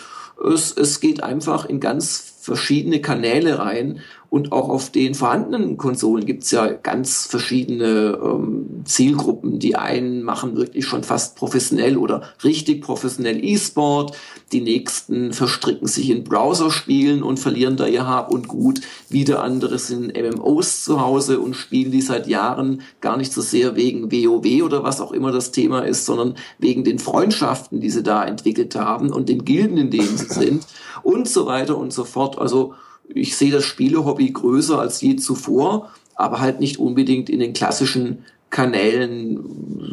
Es, 0.45 0.73
es 0.73 1.01
geht 1.01 1.23
einfach 1.23 1.65
in 1.65 1.81
ganz 1.81 2.35
verschiedene 2.41 3.01
Kanäle 3.01 3.59
rein 3.59 4.01
und 4.31 4.53
auch 4.53 4.69
auf 4.69 4.91
den 4.91 5.17
vorhandenen 5.17 5.77
Konsolen 5.77 6.25
gibt's 6.25 6.53
ja 6.53 6.69
ganz 6.69 7.27
verschiedene 7.27 8.17
ähm, 8.23 8.83
Zielgruppen. 8.85 9.59
Die 9.59 9.75
einen 9.75 10.23
machen 10.23 10.57
wirklich 10.57 10.87
schon 10.87 11.03
fast 11.03 11.35
professionell 11.35 11.97
oder 11.97 12.23
richtig 12.45 12.81
professionell 12.81 13.45
E-Sport. 13.45 14.17
Die 14.53 14.61
nächsten 14.61 15.33
verstricken 15.33 15.89
sich 15.89 16.11
in 16.11 16.23
Browserspielen 16.23 17.25
und 17.25 17.41
verlieren 17.41 17.77
da 17.77 17.89
ihr 17.89 18.07
Hab 18.07 18.31
und 18.31 18.47
Gut. 18.47 18.83
Wieder 19.09 19.43
andere 19.43 19.81
sind 19.81 20.17
MMOs 20.17 20.85
zu 20.85 21.01
Hause 21.01 21.41
und 21.41 21.55
spielen 21.55 21.91
die 21.91 22.01
seit 22.01 22.29
Jahren 22.29 22.83
gar 23.01 23.17
nicht 23.17 23.33
so 23.33 23.41
sehr 23.41 23.75
wegen 23.75 24.13
WoW 24.13 24.63
oder 24.63 24.85
was 24.85 25.01
auch 25.01 25.11
immer 25.11 25.33
das 25.33 25.51
Thema 25.51 25.81
ist, 25.81 26.07
sondern 26.07 26.37
wegen 26.59 26.85
den 26.85 27.01
Freundschaften, 27.01 27.81
die 27.81 27.91
sie 27.91 28.05
da 28.05 28.25
entwickelt 28.25 28.77
haben 28.77 29.11
und 29.11 29.29
den 29.29 29.45
Gilden, 29.45 29.77
in 29.77 29.91
denen 29.91 30.17
sie 30.17 30.27
sind 30.29 30.65
und 31.03 31.29
so 31.29 31.47
weiter 31.47 31.77
und 31.77 31.93
so 31.93 32.05
fort. 32.05 32.39
Also 32.39 32.75
ich 33.15 33.37
sehe 33.37 33.53
das 33.53 33.65
Spielehobby 33.65 34.31
größer 34.31 34.79
als 34.79 35.01
je 35.01 35.17
zuvor, 35.17 35.91
aber 36.15 36.41
halt 36.41 36.61
nicht 36.61 36.79
unbedingt 36.79 37.31
in 37.31 37.41
den 37.41 37.53
klassischen 37.53 38.25
Kanälen, 38.51 39.41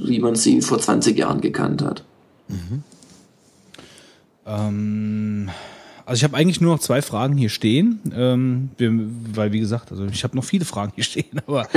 wie 0.06 0.20
man 0.20 0.36
sie 0.36 0.62
vor 0.62 0.80
20 0.80 1.18
Jahren 1.18 1.42
gekannt 1.42 1.82
hat. 1.82 2.04
Mhm. 2.48 2.84
Ähm, 4.46 5.50
also 6.06 6.20
ich 6.20 6.24
habe 6.24 6.38
eigentlich 6.38 6.62
nur 6.62 6.74
noch 6.74 6.82
zwei 6.82 7.02
Fragen 7.02 7.38
hier 7.38 7.50
stehen, 7.50 8.00
ähm, 8.16 8.70
weil 9.34 9.52
wie 9.52 9.60
gesagt, 9.60 9.92
also 9.92 10.06
ich 10.06 10.24
habe 10.24 10.36
noch 10.36 10.44
viele 10.44 10.66
Fragen 10.66 10.94
hier 10.96 11.04
stehen, 11.04 11.42
aber 11.46 11.68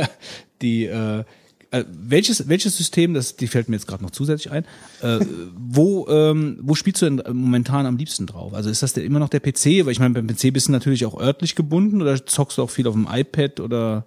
die 0.62 0.84
äh, 0.84 1.24
äh, 1.70 1.84
welches, 1.88 2.48
welches 2.48 2.76
System, 2.76 3.14
das 3.14 3.36
die 3.36 3.46
fällt 3.46 3.68
mir 3.68 3.76
jetzt 3.76 3.86
gerade 3.86 4.02
noch 4.02 4.10
zusätzlich 4.10 4.52
ein, 4.52 4.64
äh, 5.02 5.20
wo, 5.56 6.06
ähm, 6.08 6.58
wo 6.62 6.74
spielst 6.74 7.02
du 7.02 7.06
denn 7.06 7.22
momentan 7.36 7.86
am 7.86 7.96
liebsten 7.96 8.26
drauf? 8.26 8.54
Also 8.54 8.70
ist 8.70 8.82
das 8.82 8.92
denn 8.92 9.04
immer 9.04 9.20
noch 9.20 9.28
der 9.28 9.40
PC? 9.40 9.84
Weil 9.84 9.92
ich 9.92 10.00
meine, 10.00 10.14
beim 10.14 10.26
PC 10.26 10.52
bist 10.52 10.68
du 10.68 10.72
natürlich 10.72 11.06
auch 11.06 11.20
örtlich 11.20 11.54
gebunden 11.54 12.02
oder 12.02 12.24
zockst 12.24 12.58
du 12.58 12.62
auch 12.62 12.70
viel 12.70 12.88
auf 12.88 12.94
dem 12.94 13.06
iPad 13.10 13.60
oder? 13.60 14.04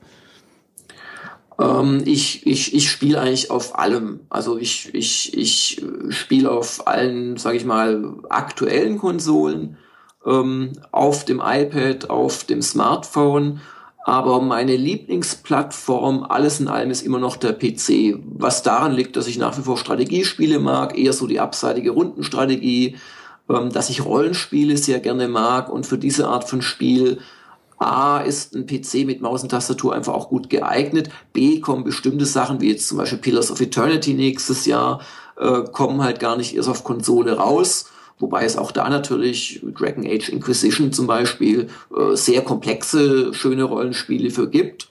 Ähm, 1.60 2.02
ich 2.06 2.46
ich, 2.46 2.74
ich 2.74 2.90
spiele 2.90 3.22
eigentlich 3.22 3.50
auf 3.50 3.80
allem. 3.80 4.22
Also 4.30 4.58
ich, 4.58 4.94
ich, 4.94 5.38
ich 5.38 5.82
spiele 6.10 6.52
auf 6.52 6.86
allen, 6.88 7.38
sage 7.38 7.58
ich 7.58 7.66
mal, 7.66 8.16
aktuellen 8.30 8.98
Konsolen, 8.98 9.78
ähm, 10.26 10.74
auf 10.92 11.26
dem 11.26 11.42
iPad, 11.44 12.10
auf 12.10 12.44
dem 12.44 12.62
Smartphone 12.62 13.62
Aber 14.06 14.42
meine 14.42 14.76
Lieblingsplattform, 14.76 16.24
alles 16.24 16.60
in 16.60 16.68
allem, 16.68 16.92
ist 16.92 17.04
immer 17.04 17.20
noch 17.20 17.38
der 17.38 17.54
PC. 17.54 18.20
Was 18.26 18.62
daran 18.62 18.92
liegt, 18.92 19.16
dass 19.16 19.28
ich 19.28 19.38
nach 19.38 19.58
wie 19.58 19.62
vor 19.62 19.78
Strategiespiele 19.78 20.60
mag, 20.60 20.98
eher 20.98 21.14
so 21.14 21.26
die 21.26 21.40
abseitige 21.40 21.92
Rundenstrategie, 21.92 22.98
ähm, 23.50 23.70
dass 23.72 23.90
ich 23.90 24.04
Rollenspiele 24.04 24.76
sehr 24.76 25.00
gerne 25.00 25.30
mag 25.30 25.70
und 25.70 25.88
für 25.88 25.98
diese 25.98 26.28
Art 26.28 26.50
von 26.50 26.62
Spiel 26.62 27.20
A 27.78 28.20
ist 28.20 28.56
ein 28.56 28.66
PC 28.66 29.06
mit 29.06 29.22
Maus 29.22 29.44
und 29.44 29.50
Tastatur 29.50 29.94
einfach 29.94 30.14
auch 30.14 30.30
gut 30.30 30.50
geeignet. 30.50 31.10
B 31.34 31.60
kommen 31.60 31.84
bestimmte 31.84 32.26
Sachen 32.26 32.62
wie 32.62 32.72
jetzt 32.72 32.88
zum 32.88 32.98
Beispiel 32.98 33.20
Pillars 33.20 33.52
of 33.52 33.62
Eternity 33.62 34.14
nächstes 34.14 34.66
Jahr, 34.66 35.02
äh, 35.38 35.64
kommen 35.72 36.04
halt 36.04 36.20
gar 36.20 36.38
nicht 36.38 36.56
erst 36.56 36.70
auf 36.70 36.84
Konsole 36.84 37.38
raus. 37.38 37.86
Wobei 38.20 38.46
es 38.46 38.58
auch 38.58 38.72
da 38.72 38.90
natürlich 38.90 39.62
Dragon 39.78 40.06
Age 40.06 40.30
Inquisition 40.30 40.94
zum 40.94 41.08
Beispiel 41.08 41.70
äh, 41.96 42.16
sehr 42.16 42.42
komplexe, 42.42 43.34
schöne 43.34 43.64
Rollenspiele 43.64 44.30
für 44.30 44.50
gibt. 44.50 44.90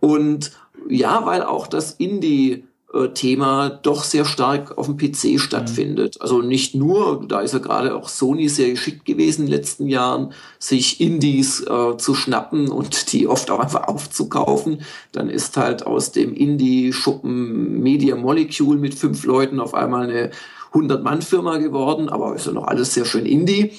Und 0.00 0.52
ja, 0.88 1.26
weil 1.26 1.42
auch 1.42 1.66
das 1.66 1.92
Indie 1.92 2.64
äh, 2.94 3.08
Thema 3.08 3.68
doch 3.68 4.04
sehr 4.04 4.24
stark 4.24 4.78
auf 4.78 4.86
dem 4.86 4.96
PC 4.96 5.40
stattfindet. 5.40 6.16
Mhm. 6.16 6.22
Also 6.22 6.40
nicht 6.40 6.74
nur, 6.74 7.24
da 7.26 7.40
ist 7.40 7.52
ja 7.52 7.58
gerade 7.58 7.94
auch 7.94 8.08
Sony 8.08 8.48
sehr 8.48 8.70
geschickt 8.70 9.04
gewesen 9.04 9.42
in 9.42 9.46
den 9.46 9.56
letzten 9.56 9.88
Jahren, 9.88 10.32
sich 10.58 11.00
Indies 11.00 11.60
äh, 11.62 11.96
zu 11.96 12.14
schnappen 12.14 12.68
und 12.68 13.12
die 13.12 13.26
oft 13.26 13.50
auch 13.50 13.58
einfach 13.58 13.88
aufzukaufen. 13.88 14.82
Dann 15.12 15.28
ist 15.28 15.56
halt 15.56 15.84
aus 15.84 16.12
dem 16.12 16.32
Indie-Schuppen 16.34 17.80
Media 17.80 18.16
Molecule 18.16 18.78
mit 18.78 18.94
fünf 18.94 19.24
Leuten 19.24 19.60
auf 19.60 19.74
einmal 19.74 20.04
eine 20.04 20.30
100-Mann-Firma 20.76 21.58
geworden, 21.58 22.08
aber 22.08 22.34
ist 22.34 22.46
ja 22.46 22.52
noch 22.52 22.66
alles 22.66 22.94
sehr 22.94 23.04
schön 23.04 23.26
Indie. 23.26 23.72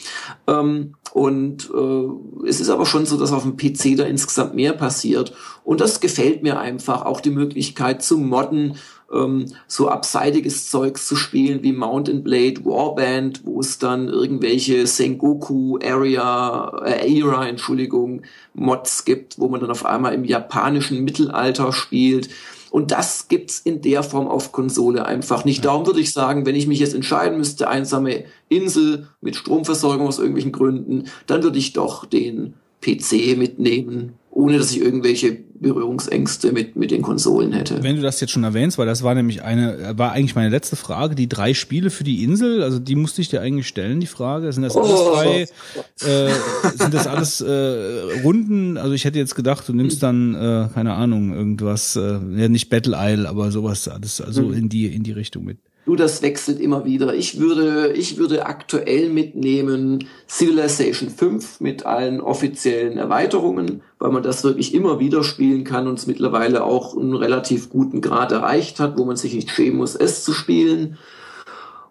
Ähm, 0.47 0.95
und 1.13 1.69
äh, 1.73 2.47
es 2.47 2.59
ist 2.59 2.69
aber 2.69 2.85
schon 2.85 3.05
so, 3.05 3.17
dass 3.17 3.31
auf 3.31 3.43
dem 3.43 3.57
PC 3.57 3.97
da 3.97 4.03
insgesamt 4.03 4.55
mehr 4.55 4.73
passiert. 4.73 5.33
Und 5.63 5.81
das 5.81 5.99
gefällt 5.99 6.43
mir 6.43 6.59
einfach. 6.59 7.05
Auch 7.05 7.21
die 7.21 7.31
Möglichkeit 7.31 8.03
zu 8.03 8.17
modden, 8.17 8.75
ähm, 9.13 9.45
so 9.67 9.89
abseitiges 9.89 10.69
Zeugs 10.69 11.07
zu 11.07 11.15
spielen 11.15 11.63
wie 11.63 11.71
Mountain 11.71 12.23
Blade 12.23 12.65
Warband, 12.65 13.45
wo 13.45 13.59
es 13.61 13.79
dann 13.79 14.07
irgendwelche 14.09 14.85
Sengoku 14.85 15.79
Area, 15.81 16.83
äh, 16.85 17.19
Era, 17.19 17.47
Entschuldigung, 17.47 18.23
Mods 18.53 19.05
gibt, 19.05 19.39
wo 19.39 19.47
man 19.47 19.61
dann 19.61 19.71
auf 19.71 19.85
einmal 19.85 20.13
im 20.13 20.25
japanischen 20.25 21.03
Mittelalter 21.03 21.71
spielt. 21.71 22.29
Und 22.71 22.91
das 22.91 23.27
gibt's 23.27 23.59
in 23.59 23.81
der 23.81 24.03
Form 24.03 24.27
auf 24.27 24.51
Konsole 24.51 25.05
einfach 25.05 25.45
nicht. 25.45 25.63
Darum 25.65 25.85
würde 25.85 25.99
ich 25.99 26.13
sagen, 26.13 26.45
wenn 26.45 26.55
ich 26.55 26.67
mich 26.67 26.79
jetzt 26.79 26.93
entscheiden 26.93 27.37
müsste, 27.37 27.67
einsame 27.67 28.25
Insel 28.49 29.07
mit 29.21 29.35
Stromversorgung 29.35 30.07
aus 30.07 30.19
irgendwelchen 30.19 30.51
Gründen, 30.51 31.05
dann 31.25 31.43
würde 31.43 31.57
ich 31.57 31.73
doch 31.73 32.05
den 32.05 32.53
PC 32.81 33.37
mitnehmen 33.37 34.13
ohne 34.37 34.59
dass 34.59 34.71
ich 34.71 34.79
irgendwelche 34.79 35.31
Berührungsängste 35.31 36.51
mit, 36.51 36.75
mit 36.75 36.91
den 36.91 37.01
Konsolen 37.01 37.53
hätte. 37.53 37.81
Wenn 37.81 37.95
du 37.95 38.03
das 38.03 38.19
jetzt 38.19 38.29
schon 38.29 38.43
erwähnst, 38.43 38.77
weil 38.77 38.85
das 38.85 39.01
war 39.01 39.15
nämlich 39.15 39.41
eine, 39.41 39.97
war 39.97 40.11
eigentlich 40.11 40.35
meine 40.35 40.49
letzte 40.49 40.75
Frage, 40.75 41.15
die 41.15 41.27
drei 41.27 41.55
Spiele 41.55 41.89
für 41.89 42.03
die 42.03 42.23
Insel, 42.23 42.61
also 42.61 42.77
die 42.77 42.95
musste 42.95 43.19
ich 43.19 43.29
dir 43.29 43.41
eigentlich 43.41 43.67
stellen, 43.67 43.99
die 43.99 44.05
Frage. 44.05 44.53
Sind 44.53 44.61
das 44.61 44.77
alles 44.77 44.91
oh. 44.91 45.15
drei, 45.15 45.41
äh, 45.41 46.31
sind 46.77 46.93
das 46.93 47.07
alles 47.07 47.41
äh, 47.41 48.21
Runden? 48.23 48.77
Also 48.77 48.93
ich 48.93 49.05
hätte 49.05 49.17
jetzt 49.17 49.33
gedacht, 49.33 49.67
du 49.67 49.73
nimmst 49.73 50.03
dann, 50.03 50.35
äh, 50.35 50.67
keine 50.71 50.93
Ahnung, 50.93 51.33
irgendwas, 51.33 51.95
äh, 51.95 52.19
ja 52.35 52.47
nicht 52.47 52.69
Battle 52.69 52.95
Isle, 52.95 53.27
aber 53.27 53.49
sowas, 53.51 53.87
alles, 53.87 54.21
also 54.21 54.43
mhm. 54.43 54.53
in 54.53 54.69
die, 54.69 54.85
in 54.85 55.01
die 55.01 55.13
Richtung 55.13 55.45
mit. 55.45 55.57
Du, 55.87 55.95
das 55.95 56.21
wechselt 56.21 56.59
immer 56.59 56.83
wieder. 56.83 57.13
Ich 57.13 57.39
würde, 57.39 57.93
ich 57.93 58.17
würde 58.17 58.45
aktuell 58.45 59.09
mitnehmen 59.09 60.05
Civilization 60.27 61.09
5 61.09 61.61
mit 61.61 61.85
allen 61.85 62.19
offiziellen 62.19 62.97
Erweiterungen, 62.97 63.81
weil 63.97 64.11
man 64.11 64.21
das 64.21 64.43
wirklich 64.43 64.73
immer 64.73 64.99
wieder 64.99 65.23
spielen 65.23 65.63
kann 65.63 65.87
und 65.87 65.97
es 65.97 66.05
mittlerweile 66.05 66.65
auch 66.65 66.97
einen 66.97 67.15
relativ 67.15 67.69
guten 67.69 68.01
Grad 68.01 68.33
erreicht 68.33 68.81
hat, 68.81 68.97
wo 68.97 69.05
man 69.05 69.15
sich 69.15 69.33
nicht 69.33 69.49
schämen 69.49 69.77
muss, 69.77 69.95
es 69.95 70.25
zu 70.25 70.33
spielen. 70.33 70.97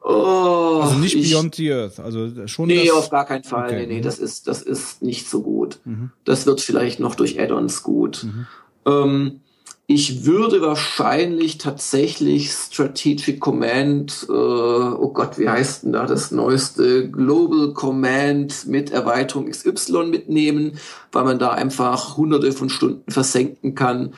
Oh, 0.05 0.81
also 0.83 0.99
nicht 0.99 1.15
ich, 1.15 1.31
Beyond 1.33 1.55
the 1.55 1.73
Earth, 1.73 1.99
also 1.99 2.47
schon. 2.47 2.67
Nee, 2.67 2.91
auf 2.91 3.09
gar 3.09 3.25
keinen 3.25 3.45
Fall. 3.45 3.65
Okay. 3.65 3.87
Nee, 3.87 3.95
nee, 3.95 4.01
das 4.03 4.19
ist, 4.19 4.47
das 4.47 4.61
ist 4.61 5.01
nicht 5.01 5.27
so 5.27 5.41
gut. 5.41 5.79
Mhm. 5.87 6.11
Das 6.27 6.45
wird 6.45 6.61
vielleicht 6.61 7.01
noch 7.01 7.15
durch 7.15 7.41
Add-ons 7.41 7.83
gut. 7.83 8.25
Mhm. 8.25 8.47
Ähm, 8.85 9.41
ich 9.89 10.25
würde 10.25 10.61
wahrscheinlich 10.63 11.59
tatsächlich 11.59 12.51
Strategic 12.51 13.39
Command, 13.39 14.27
äh, 14.29 14.33
oh 14.33 15.13
Gott, 15.15 15.39
wie 15.39 15.49
heißt 15.49 15.85
denn 15.85 15.93
da 15.93 16.07
das 16.07 16.33
neueste 16.33 17.09
Global 17.09 17.73
Command 17.73 18.67
mit 18.67 18.91
Erweiterung 18.91 19.49
XY 19.49 20.07
mitnehmen, 20.07 20.79
weil 21.13 21.23
man 21.23 21.39
da 21.39 21.51
einfach 21.51 22.17
hunderte 22.17 22.51
von 22.51 22.69
Stunden 22.69 23.09
versenken 23.11 23.77
kann. 23.77 24.15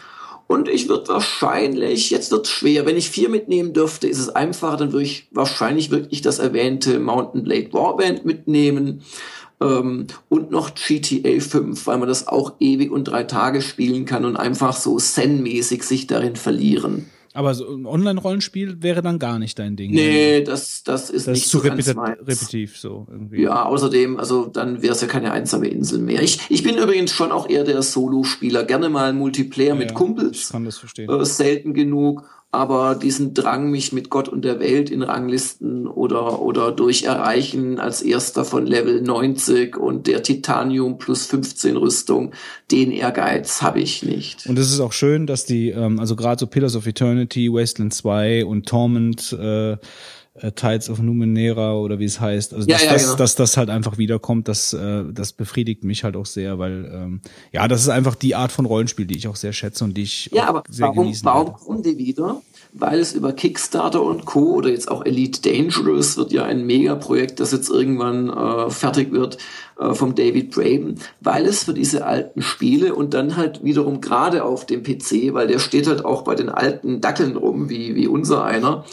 Und 0.47 0.71
ich 0.71 0.89
würde 0.89 1.09
wahrscheinlich, 1.09 2.09
jetzt 2.09 2.33
wird 2.33 2.47
schwer, 2.47 2.87
wenn 2.87 2.97
ich 2.97 3.11
vier 3.11 3.29
mitnehmen 3.29 3.75
dürfte, 3.75 4.09
ist 4.09 4.19
es 4.21 4.31
einfacher, 4.31 4.79
dann 4.79 4.93
würde 4.93 5.05
ich 5.05 5.29
wahrscheinlich 5.33 5.91
wirklich 5.91 6.23
das 6.23 6.39
erwähnte 6.39 6.99
Mountain 6.99 7.45
Blade 7.45 7.75
Warband 7.75 8.25
mitnehmen 8.25 9.03
ähm, 9.61 10.07
und 10.29 10.51
noch 10.51 10.75
GTA 10.75 11.41
5, 11.41 11.87
weil 11.87 11.99
man 11.99 12.09
das 12.09 12.29
auch 12.29 12.55
ewig 12.61 12.91
und 12.91 13.05
drei 13.05 13.25
Tage 13.25 13.63
spielen 13.63 14.05
kann 14.05 14.25
und 14.25 14.37
einfach 14.37 14.75
so 14.75 14.97
Zen-mäßig 14.97 15.83
sich 15.83 16.07
darin 16.07 16.37
verlieren. 16.37 17.07
Aber 17.35 17.55
so 17.55 17.73
ein 17.73 17.87
Online-Rollenspiel 17.87 18.83
wäre 18.83 19.01
dann 19.01 19.21
gar 19.21 19.39
nicht 19.39 19.59
dein 19.59 19.77
Ding. 19.77 19.93
Nee, 19.93 20.43
das, 20.43 20.83
das 20.83 21.09
ist 21.09 21.29
das 21.29 21.35
nicht 21.35 21.45
ist 21.45 21.51
zu 21.51 21.59
so 21.59 21.69
repeti 21.69 21.91
repetitiv 21.91 22.79
so 22.79 23.07
irgendwie. 23.09 23.43
Ja, 23.43 23.65
außerdem, 23.65 24.19
also 24.19 24.47
dann 24.47 24.83
wäre 24.83 24.95
es 24.95 25.01
ja 25.03 25.07
keine 25.07 25.31
einsame 25.31 25.69
Insel 25.69 26.01
mehr. 26.01 26.23
Ich, 26.23 26.41
ich 26.49 26.65
bin 26.65 26.77
übrigens 26.77 27.13
schon 27.13 27.31
auch 27.31 27.49
eher 27.49 27.65
der 27.65 27.83
Solo-Spieler. 27.83 28.65
Gerne 28.65 28.89
mal 28.89 29.13
Multiplayer 29.13 29.69
ja, 29.69 29.75
mit 29.75 29.95
Kumpels. 29.95 30.45
Ich 30.45 30.49
kann 30.49 30.65
das 30.65 30.79
verstehen. 30.79 31.09
Äh, 31.11 31.25
selten 31.25 31.75
genug 31.75 32.25
aber 32.51 32.95
diesen 32.95 33.35
Drang, 33.35 33.71
mich 33.71 33.93
mit 33.93 34.09
Gott 34.09 34.29
und 34.29 34.43
der 34.43 34.59
Welt 34.59 34.89
in 34.89 35.03
Ranglisten 35.03 35.87
oder, 35.87 36.41
oder 36.41 36.73
durch 36.73 37.03
Erreichen 37.03 37.79
als 37.79 38.01
erster 38.01 38.47
von 38.47 38.67
Level 38.67 39.03
90 39.03 39.77
und 39.77 40.07
der 40.07 40.23
Titanium 40.23 40.97
plus 40.97 41.27
15 41.27 41.77
Rüstung, 41.77 42.33
den 42.71 42.91
Ehrgeiz 42.91 43.61
habe 43.61 43.81
ich 43.81 44.03
nicht. 44.03 44.47
Und 44.47 44.59
es 44.59 44.73
ist 44.73 44.81
auch 44.81 44.93
schön, 44.93 45.27
dass 45.27 45.45
die, 45.45 45.69
ähm, 45.71 46.01
also 46.01 46.17
gerade 46.17 46.41
so 46.41 46.47
Pillars 46.47 46.75
of 46.75 46.87
Eternity, 46.87 47.53
Wasteland 47.53 47.93
2 47.93 48.47
und 48.47 48.67
Torment, 48.67 49.37
äh, 49.39 49.77
äh, 50.43 50.53
Tides 50.53 50.91
of 50.91 51.01
Numenera 51.01 51.75
oder 51.75 51.99
wie 51.99 52.05
es 52.05 52.21
heißt. 52.21 52.55
Also 52.55 52.67
dass, 52.67 52.83
ja, 52.83 52.87
ja, 52.87 52.93
das, 52.93 53.05
genau. 53.05 53.17
dass 53.17 53.35
das 53.35 53.57
halt 53.57 53.71
einfach 53.71 53.99
wiederkommt, 53.99 54.49
das, 54.49 54.73
äh, 54.73 55.05
das 55.13 55.33
befriedigt 55.33 55.85
mich 55.85 56.05
halt 56.05 56.17
auch 56.17 56.27
sehr, 56.27 56.59
weil 56.59 56.91
ähm, 56.93 57.21
ja, 57.53 57.69
das 57.69 57.83
ist 57.83 57.89
einfach 57.89 58.15
die 58.15 58.35
Art 58.35 58.53
von 58.53 58.67
Rollenspiel, 58.67 59.07
die 59.07 59.17
ich 59.17 59.29
auch 59.29 59.37
sehr 59.37 59.53
schätze 59.53 59.85
und 59.85 59.97
die 59.97 60.03
ich 60.03 60.31
ja, 60.33 60.47
aber 60.47 60.63
sehr 60.69 60.89
warum, 60.89 61.05
genießen 61.05 61.25
warum 61.25 61.53
kommen 61.55 61.83
die 61.83 61.99
wieder? 61.99 62.41
Weil 62.73 63.01
es 63.01 63.15
über 63.15 63.33
Kickstarter 63.33 64.03
und 64.03 64.25
Co. 64.25 64.55
oder 64.55 64.71
jetzt 64.71 64.91
auch 64.91 65.05
Elite 65.05 65.41
Dangerous 65.43 66.17
wird 66.17 66.33
ja 66.33 66.45
ein 66.45 66.67
Megaprojekt, 66.67 67.41
das 67.41 67.53
jetzt 67.53 67.71
irgendwann 67.71 68.29
äh, 68.29 68.71
fertig 68.71 69.13
wird 69.13 69.39
äh, 69.79 69.95
vom 69.95 70.15
David 70.15 70.51
Braben, 70.51 70.97
weil 71.21 71.47
es 71.47 71.65
für 71.65 71.73
diese 71.73 72.05
alten 72.05 72.43
Spiele 72.43 72.95
und 72.95 73.15
dann 73.15 73.37
halt 73.37 73.63
wiederum 73.63 74.01
gerade 74.01 74.45
auf 74.45 74.67
dem 74.67 74.83
PC, 74.83 75.35
weil 75.35 75.47
der 75.47 75.61
steht 75.61 75.87
halt 75.87 76.05
auch 76.05 76.23
bei 76.23 76.35
den 76.35 76.49
alten 76.49 77.01
Dackeln 77.01 77.37
rum, 77.37 77.71
wie, 77.71 77.95
wie 77.95 78.09
unser 78.09 78.45
einer, 78.45 78.85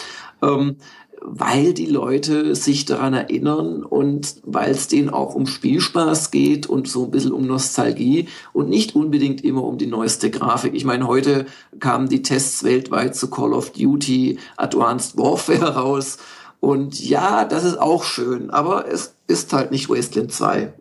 ähm, 0.41 0.77
weil 1.21 1.73
die 1.73 1.85
Leute 1.85 2.55
sich 2.55 2.85
daran 2.85 3.13
erinnern 3.13 3.83
und 3.83 4.35
weil 4.43 4.71
es 4.71 4.87
denen 4.87 5.09
auch 5.09 5.35
um 5.35 5.47
Spielspaß 5.47 6.31
geht 6.31 6.67
und 6.67 6.87
so 6.87 7.05
ein 7.05 7.11
bisschen 7.11 7.31
um 7.31 7.45
Nostalgie 7.47 8.27
und 8.53 8.69
nicht 8.69 8.95
unbedingt 8.95 9.43
immer 9.43 9.63
um 9.63 9.77
die 9.77 9.87
neueste 9.87 10.29
Grafik. 10.29 10.73
Ich 10.73 10.85
meine, 10.85 11.07
heute 11.07 11.45
kamen 11.79 12.09
die 12.09 12.21
Tests 12.21 12.63
weltweit 12.63 13.15
zu 13.15 13.29
Call 13.29 13.53
of 13.53 13.71
Duty 13.71 14.39
Advanced 14.57 15.17
Warfare 15.17 15.75
raus 15.75 16.17
und 16.59 16.99
ja, 16.99 17.45
das 17.45 17.63
ist 17.63 17.79
auch 17.79 18.03
schön, 18.03 18.49
aber 18.49 18.91
es 18.91 19.13
ist 19.27 19.53
halt 19.53 19.71
nicht 19.71 19.89
Wasteland 19.89 20.31
2. 20.31 20.73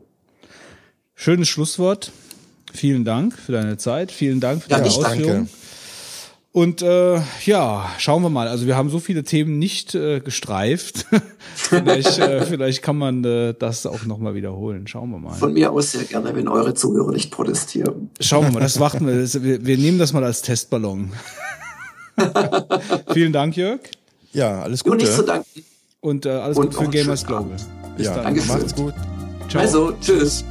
Schönes 1.15 1.49
Schlusswort. 1.49 2.11
Vielen 2.73 3.05
Dank 3.05 3.39
für 3.39 3.53
deine 3.53 3.77
Zeit. 3.77 4.11
Vielen 4.11 4.41
Dank 4.41 4.65
für 4.65 4.71
ja, 4.71 4.79
deine 4.79 4.89
Ausführungen. 4.89 5.27
Danke. 5.27 5.51
Und 6.55 6.83
äh, 6.83 7.21
ja, 7.47 7.91
schauen 7.99 8.23
wir 8.23 8.31
mal. 8.31 8.47
Also 8.47 8.67
wir 8.67 8.77
haben 8.77 8.89
so 8.89 9.01
viele 9.01 9.25
Themen 9.25 9.59
nicht 9.59 9.97
äh, 9.97 10.21
gestreift. 10.21 11.05
vielleicht, 11.57 12.21
äh, 12.21 12.43
vielleicht 12.47 12.81
kann 12.81 12.97
man 12.97 13.25
äh, 13.25 13.55
das 13.59 13.87
auch 13.87 14.05
nochmal 14.05 14.37
wiederholen. 14.37 14.87
Schauen 14.87 15.11
wir 15.11 15.19
mal. 15.19 15.35
Von 15.35 15.55
mir 15.55 15.73
aus 15.73 15.91
sehr 15.91 16.05
gerne, 16.05 16.33
wenn 16.37 16.47
eure 16.47 16.73
Zuhörer 16.73 17.11
nicht 17.11 17.33
protestieren. 17.33 18.09
Schauen 18.21 18.45
wir 18.45 18.53
mal, 18.53 18.61
das 18.61 18.79
warten 18.79 19.05
wir. 19.05 19.21
Das, 19.21 19.43
wir. 19.43 19.67
Wir 19.67 19.77
nehmen 19.77 19.99
das 19.99 20.13
mal 20.13 20.23
als 20.23 20.43
Testballon. 20.43 21.11
Vielen 23.13 23.33
Dank, 23.33 23.57
Jörg. 23.57 23.81
Ja, 24.33 24.63
alles 24.63 24.85
Gute. 24.85 24.93
Und 24.93 25.03
nicht 25.03 25.13
zu 25.13 25.25
danken. 25.25 25.65
Und 26.03 26.25
äh, 26.25 26.29
alles 26.29 26.57
Und 26.57 26.73
Gute 26.73 26.85
für 26.85 26.89
Gamers 26.89 27.27
Global. 27.27 27.57
Bis 27.97 28.07
ja, 28.07 28.15
dann. 28.15 28.25
Danke 28.27 28.45
Macht's 28.47 28.77
gut. 28.77 28.95
Ciao. 29.49 29.61
Also, 29.61 29.93
tschüss. 30.01 30.45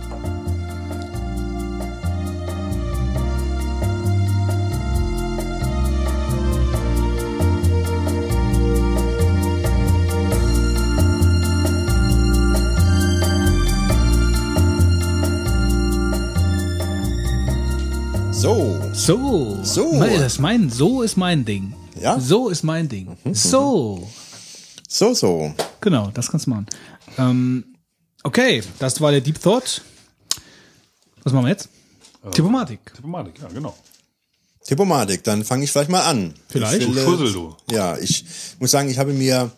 So. 18.44 18.78
So. 18.92 19.58
So. 19.64 20.00
Nein, 20.00 20.20
Das 20.20 20.34
ist 20.34 20.40
mein, 20.40 20.70
so 20.70 21.02
ist 21.02 21.16
mein 21.16 21.46
Ding. 21.46 21.74
Ja? 21.98 22.20
So 22.20 22.50
ist 22.50 22.62
mein 22.62 22.90
Ding. 22.90 23.16
So. 23.32 24.06
So, 24.90 25.14
so. 25.14 25.54
Genau, 25.80 26.12
das 26.14 26.30
kannst 26.30 26.48
du 26.48 26.50
machen. 26.50 26.66
Ähm, 27.18 27.64
okay, 28.22 28.62
das 28.80 29.00
war 29.00 29.12
der 29.12 29.22
Deep 29.22 29.42
Thought. 29.42 29.82
Was 31.24 31.32
machen 31.32 31.46
wir 31.46 31.52
jetzt? 31.52 31.70
Diplomatik. 32.36 32.94
Diplomatik, 32.94 33.36
ja, 33.42 33.48
genau. 33.48 33.78
Diplomatik, 34.70 35.24
dann 35.24 35.46
fange 35.46 35.64
ich 35.64 35.72
vielleicht 35.72 35.90
mal 35.90 36.02
an. 36.02 36.34
Vielleicht. 36.50 36.82
Ich 36.82 36.88
Du 36.90 36.96
will, 36.96 37.06
Schussel, 37.06 37.32
du. 37.32 37.56
Ja, 37.72 37.98
ich 37.98 38.26
muss 38.60 38.72
sagen, 38.72 38.90
ich 38.90 38.98
habe 38.98 39.14
mir 39.14 39.52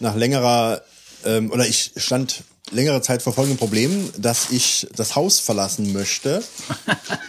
nach 0.00 0.16
längerer, 0.16 0.82
ähm, 1.24 1.52
oder 1.52 1.64
ich 1.68 1.92
stand 1.96 2.42
längere 2.72 3.02
Zeit 3.02 3.22
vor 3.22 3.32
folgendem 3.32 3.58
Problem, 3.58 4.10
dass 4.18 4.50
ich 4.50 4.86
das 4.96 5.14
Haus 5.14 5.40
verlassen 5.40 5.92
möchte. 5.92 6.42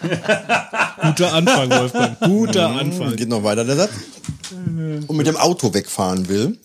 Guter 1.02 1.34
Anfang, 1.34 1.70
Wolfgang. 1.70 2.20
Guter 2.20 2.70
Anfang. 2.70 3.16
Geht 3.16 3.30
noch 3.30 3.44
weiter 3.44 3.66
der 3.66 3.76
Satz. 3.76 3.92
Und 4.52 5.16
mit 5.16 5.28
dem 5.28 5.38
Auto 5.38 5.74
wegfahren 5.74 6.28
will. 6.30 6.58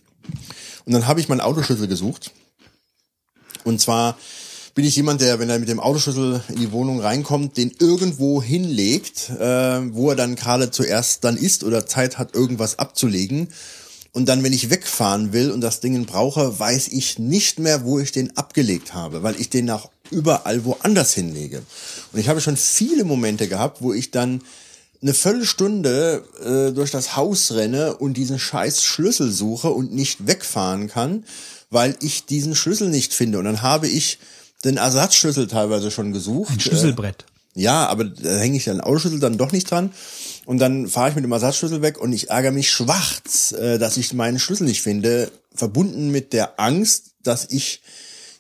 Und 0.85 0.93
dann 0.93 1.07
habe 1.07 1.21
ich 1.21 1.29
meinen 1.29 1.41
Autoschlüssel 1.41 1.89
gesucht. 1.89 2.33
Und 3.65 3.81
zwar 3.81 4.17
bin 4.75 4.85
ich 4.85 4.97
jemand, 4.97 5.21
der, 5.21 5.39
wenn 5.41 5.51
er 5.51 5.59
mit 5.59 5.69
dem 5.69 5.81
Autoschlüssel 5.81 6.41
in 6.49 6.57
die 6.57 6.73
Wohnung 6.73 7.01
reinkommt, 7.01 7.57
den 7.57 7.73
irgendwo 7.79 8.41
hinlegt, 8.43 9.31
äh, 9.31 9.93
wo 9.93 10.11
er 10.11 10.17
dann 10.17 10.37
gerade 10.37 10.71
zuerst 10.71 11.25
dann 11.25 11.37
ist 11.37 11.65
oder 11.65 11.87
Zeit 11.87 12.17
hat, 12.19 12.35
irgendwas 12.35 12.79
abzulegen. 12.79 13.49
Und 14.19 14.29
dann, 14.29 14.43
wenn 14.43 14.53
ich 14.53 14.69
wegfahren 14.69 15.33
will 15.33 15.53
und 15.53 15.61
das 15.61 15.79
Ding 15.79 16.05
brauche, 16.05 16.59
weiß 16.59 16.89
ich 16.89 17.21
nicht 17.21 17.61
mehr, 17.61 17.85
wo 17.85 18.01
ich 18.01 18.11
den 18.11 18.37
abgelegt 18.37 18.93
habe, 18.93 19.23
weil 19.23 19.41
ich 19.41 19.49
den 19.49 19.67
nach 19.67 19.91
überall 20.11 20.65
woanders 20.65 21.15
hinlege. 21.15 21.63
Und 22.13 22.19
ich 22.19 22.29
habe 22.29 22.41
schon 22.41 22.57
viele 22.57 23.05
Momente 23.05 23.47
gehabt, 23.47 23.81
wo 23.81 23.93
ich 23.93 24.11
dann 24.11 24.43
eine 25.01 25.15
Viertelstunde 25.15 26.25
äh, 26.45 26.73
durch 26.73 26.91
das 26.91 27.15
Haus 27.15 27.53
renne 27.53 27.95
und 27.95 28.15
diesen 28.15 28.41
scheiß 28.41 28.83
Schlüssel 28.83 29.31
suche 29.31 29.71
und 29.71 29.95
nicht 29.95 30.27
wegfahren 30.27 30.89
kann, 30.89 31.23
weil 31.71 31.97
ich 32.01 32.27
diesen 32.27 32.57
Schlüssel 32.57 32.89
nicht 32.89 33.15
finde. 33.15 33.39
Und 33.39 33.45
dann 33.45 33.63
habe 33.63 33.87
ich 33.87 34.19
den 34.65 34.79
Ersatzschlüssel 34.79 35.47
teilweise 35.47 35.93
schon 35.93 36.13
gesucht. 36.13 36.51
Ein 36.51 36.59
Schlüsselbrett. 36.59 37.25
Ja, 37.55 37.87
aber 37.87 38.07
da 38.07 38.37
hänge 38.39 38.57
ich 38.57 38.65
den 38.65 38.81
Autoschlüssel 38.81 39.21
dann 39.21 39.39
doch 39.39 39.53
nicht 39.53 39.71
dran. 39.71 39.93
Und 40.49 40.61
dann 40.61 40.89
fahre 40.89 41.11
ich 41.11 41.15
mit 41.15 41.25
dem 41.25 41.33
Ersatzschlüssel 41.33 41.83
weg 41.83 42.01
und 42.01 42.11
ich 42.15 42.31
ärgere 42.31 42.53
mich 42.53 42.71
schwarz, 42.71 43.53
äh, 43.53 43.79
dass 43.79 43.99
ich 43.99 44.15
meinen 44.15 44.39
Schlüssel 44.39 44.65
nicht 44.65 44.81
finde, 44.81 45.31
verbunden 45.55 46.11
mit 46.11 46.33
der 46.33 46.59
Angst, 46.59 47.11
dass 47.23 47.51
ich 47.51 47.83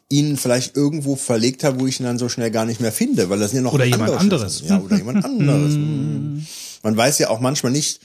ihn 0.08 0.38
vielleicht 0.38 0.74
irgendwo 0.74 1.16
verlegt 1.16 1.64
habe, 1.64 1.80
wo 1.80 1.86
ich 1.86 2.00
ihn 2.00 2.06
dann 2.06 2.16
so 2.16 2.30
schnell 2.30 2.50
gar 2.50 2.64
nicht 2.64 2.80
mehr 2.80 2.92
finde, 2.92 3.28
weil 3.28 3.38
das 3.38 3.50
sind 3.50 3.58
ja 3.58 3.62
noch 3.62 3.74
Oder 3.74 3.84
jemand 3.84 4.04
andere 4.04 4.20
anderes. 4.20 4.62
Ja, 4.66 4.80
oder 4.80 4.96
jemand 4.96 5.22
anderes. 5.26 5.74
Hm. 5.74 6.46
Man 6.82 6.96
weiß 6.96 7.18
ja 7.18 7.28
auch 7.28 7.40
manchmal 7.40 7.72
nicht, 7.72 8.00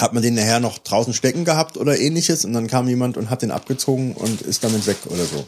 hat 0.00 0.14
man 0.14 0.22
den 0.22 0.34
nachher 0.34 0.60
noch 0.60 0.78
draußen 0.78 1.12
stecken 1.12 1.44
gehabt 1.44 1.76
oder 1.76 1.98
ähnliches 1.98 2.44
und 2.44 2.52
dann 2.52 2.66
kam 2.66 2.88
jemand 2.88 3.16
und 3.16 3.30
hat 3.30 3.42
den 3.42 3.50
abgezogen 3.50 4.12
und 4.12 4.42
ist 4.42 4.64
damit 4.64 4.86
weg 4.86 4.96
oder 5.06 5.24
so. 5.24 5.44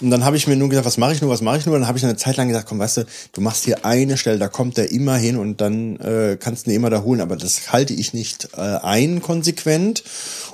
Und 0.00 0.10
dann 0.10 0.24
habe 0.24 0.36
ich 0.36 0.46
mir 0.46 0.56
nur 0.56 0.68
gesagt, 0.68 0.86
was 0.86 0.96
mache 0.96 1.12
ich 1.12 1.20
nur, 1.20 1.30
was 1.30 1.40
mache 1.40 1.58
ich 1.58 1.66
nur? 1.66 1.74
Und 1.74 1.82
dann 1.82 1.88
habe 1.88 1.98
ich 1.98 2.04
eine 2.04 2.16
Zeit 2.16 2.36
lang 2.36 2.48
gesagt, 2.48 2.68
komm, 2.68 2.78
weißt 2.78 2.98
du, 2.98 3.06
du 3.32 3.40
machst 3.40 3.64
hier 3.64 3.84
eine 3.84 4.16
Stelle, 4.16 4.38
da 4.38 4.48
kommt 4.48 4.76
der 4.76 4.92
immer 4.92 5.16
hin 5.16 5.36
und 5.36 5.60
dann 5.60 5.96
äh, 5.96 6.36
kannst 6.38 6.66
du 6.66 6.70
ihn 6.70 6.76
immer 6.76 6.90
da 6.90 7.02
holen. 7.02 7.20
Aber 7.20 7.36
das 7.36 7.72
halte 7.72 7.94
ich 7.94 8.14
nicht 8.14 8.50
äh, 8.56 8.60
ein 8.60 9.20
konsequent. 9.20 10.04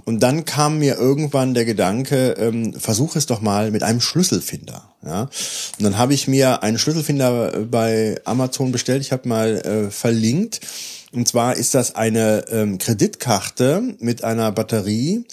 Und 0.05 0.23
dann 0.23 0.45
kam 0.45 0.79
mir 0.79 0.97
irgendwann 0.97 1.55
der 1.55 1.65
Gedanke, 1.65 2.37
ähm, 2.39 2.75
versuch 2.75 3.17
es 3.17 3.27
doch 3.27 3.41
mal 3.41 3.71
mit 3.71 3.83
einem 3.83 4.01
Schlüsselfinder. 4.01 4.89
Ja? 5.05 5.23
Und 5.79 5.85
dann 5.85 5.99
habe 5.99 6.15
ich 6.15 6.29
mir 6.29 6.63
einen 6.63 6.79
Schlüsselfinder 6.79 7.55
äh, 7.55 7.59
bei 7.61 8.21
Amazon 8.25 8.73
bestellt. 8.73 9.03
Ich 9.03 9.13
habe 9.13 9.29
mal 9.29 9.57
äh, 9.57 9.91
verlinkt. 9.91 10.61
Und 11.15 11.28
zwar 11.28 11.57
ist 11.57 11.75
das 11.75 11.94
eine 11.94 12.44
ähm, 12.51 12.78
Kreditkarte 12.78 13.97
mit 14.01 14.25
einer 14.25 14.51
Batterie 14.52 15.25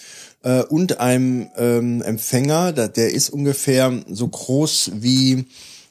äh, 0.42 0.62
und 0.62 1.00
einem 1.00 1.48
ähm, 1.56 2.02
Empfänger. 2.02 2.72
Da, 2.72 2.88
der 2.88 3.12
ist 3.12 3.30
ungefähr 3.30 3.92
so 4.08 4.28
groß 4.28 4.92
wie, 4.94 5.44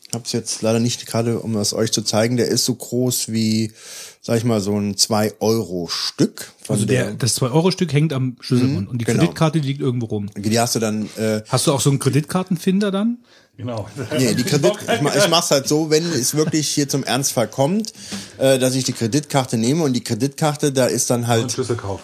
ich 0.07 0.13
habe 0.13 0.23
es 0.25 0.31
jetzt 0.31 0.61
leider 0.61 0.79
nicht 0.79 1.05
gerade, 1.05 1.39
um 1.39 1.53
das 1.53 1.73
euch 1.73 1.91
zu 1.91 2.03
zeigen, 2.03 2.37
der 2.37 2.47
ist 2.47 2.63
so 2.63 2.75
groß 2.75 3.31
wie, 3.31 3.73
sag 4.21 4.37
ich 4.37 4.45
mal, 4.45 4.61
so 4.61 4.77
ein 4.77 4.95
2-Euro-Stück. 4.95 6.53
Von 6.63 6.75
Also 6.75 6.85
der, 6.85 7.13
das 7.13 7.41
2-Euro-Stück 7.41 7.91
hängt 7.91 8.13
am 8.13 8.37
Schlüsselbund 8.39 8.87
und 8.87 8.99
die 8.99 9.05
genau. 9.05 9.19
Kreditkarte 9.19 9.59
die 9.59 9.67
liegt 9.67 9.81
irgendwo 9.81 10.05
rum. 10.05 10.29
die 10.37 10.59
hast 10.59 10.75
du 10.75 10.79
dann 10.79 11.09
äh, 11.17 11.41
Hast 11.49 11.67
du 11.67 11.73
auch 11.73 11.81
so 11.81 11.89
einen 11.89 11.99
Kreditkartenfinder 11.99 12.91
dann? 12.91 13.17
Genau. 13.57 13.87
Nee, 14.17 14.33
die 14.33 14.43
Kredit, 14.43 14.71
ich, 14.81 15.15
ich 15.15 15.29
mach's 15.29 15.51
halt 15.51 15.67
so, 15.67 15.89
wenn 15.89 16.03
es 16.11 16.35
wirklich 16.35 16.67
hier 16.69 16.89
zum 16.89 17.03
Ernstfall 17.03 17.47
kommt, 17.47 17.93
äh, 18.37 18.57
dass 18.57 18.73
ich 18.75 18.85
die 18.85 18.93
Kreditkarte 18.93 19.57
nehme 19.57 19.83
und 19.83 19.93
die 19.93 20.03
Kreditkarte, 20.03 20.71
da 20.71 20.85
ist 20.85 21.09
dann 21.09 21.27
halt 21.27 21.55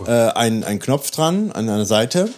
äh, 0.06 0.12
ein, 0.12 0.64
ein 0.64 0.80
Knopf 0.80 1.10
dran 1.12 1.52
an 1.52 1.70
einer 1.70 1.86
Seite. 1.86 2.30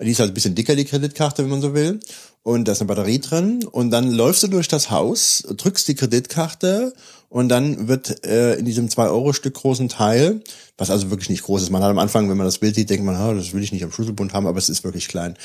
Die 0.00 0.10
ist 0.10 0.20
halt 0.20 0.30
ein 0.30 0.34
bisschen 0.34 0.54
dicker, 0.54 0.76
die 0.76 0.84
Kreditkarte, 0.84 1.42
wenn 1.42 1.50
man 1.50 1.60
so 1.60 1.74
will. 1.74 1.98
Und 2.44 2.66
da 2.68 2.72
ist 2.72 2.80
eine 2.80 2.88
Batterie 2.88 3.18
drin. 3.18 3.64
Und 3.64 3.90
dann 3.90 4.12
läufst 4.12 4.42
du 4.44 4.46
durch 4.46 4.68
das 4.68 4.90
Haus, 4.90 5.42
drückst 5.48 5.88
die 5.88 5.94
Kreditkarte 5.96 6.92
und 7.28 7.48
dann 7.48 7.88
wird 7.88 8.24
äh, 8.24 8.54
in 8.54 8.64
diesem 8.64 8.88
2-Euro-Stück 8.88 9.54
großen 9.54 9.88
Teil, 9.88 10.40
was 10.78 10.90
also 10.90 11.10
wirklich 11.10 11.28
nicht 11.28 11.42
groß 11.42 11.62
ist, 11.62 11.70
man 11.70 11.82
hat 11.82 11.90
am 11.90 11.98
Anfang, 11.98 12.30
wenn 12.30 12.38
man 12.38 12.46
das 12.46 12.58
Bild 12.58 12.74
sieht, 12.74 12.88
denkt 12.88 13.04
man, 13.04 13.16
ah, 13.16 13.34
das 13.34 13.52
will 13.52 13.62
ich 13.62 13.72
nicht 13.72 13.84
am 13.84 13.92
Schlüsselbund 13.92 14.32
haben, 14.32 14.46
aber 14.46 14.58
es 14.58 14.68
ist 14.68 14.84
wirklich 14.84 15.08
klein. 15.08 15.36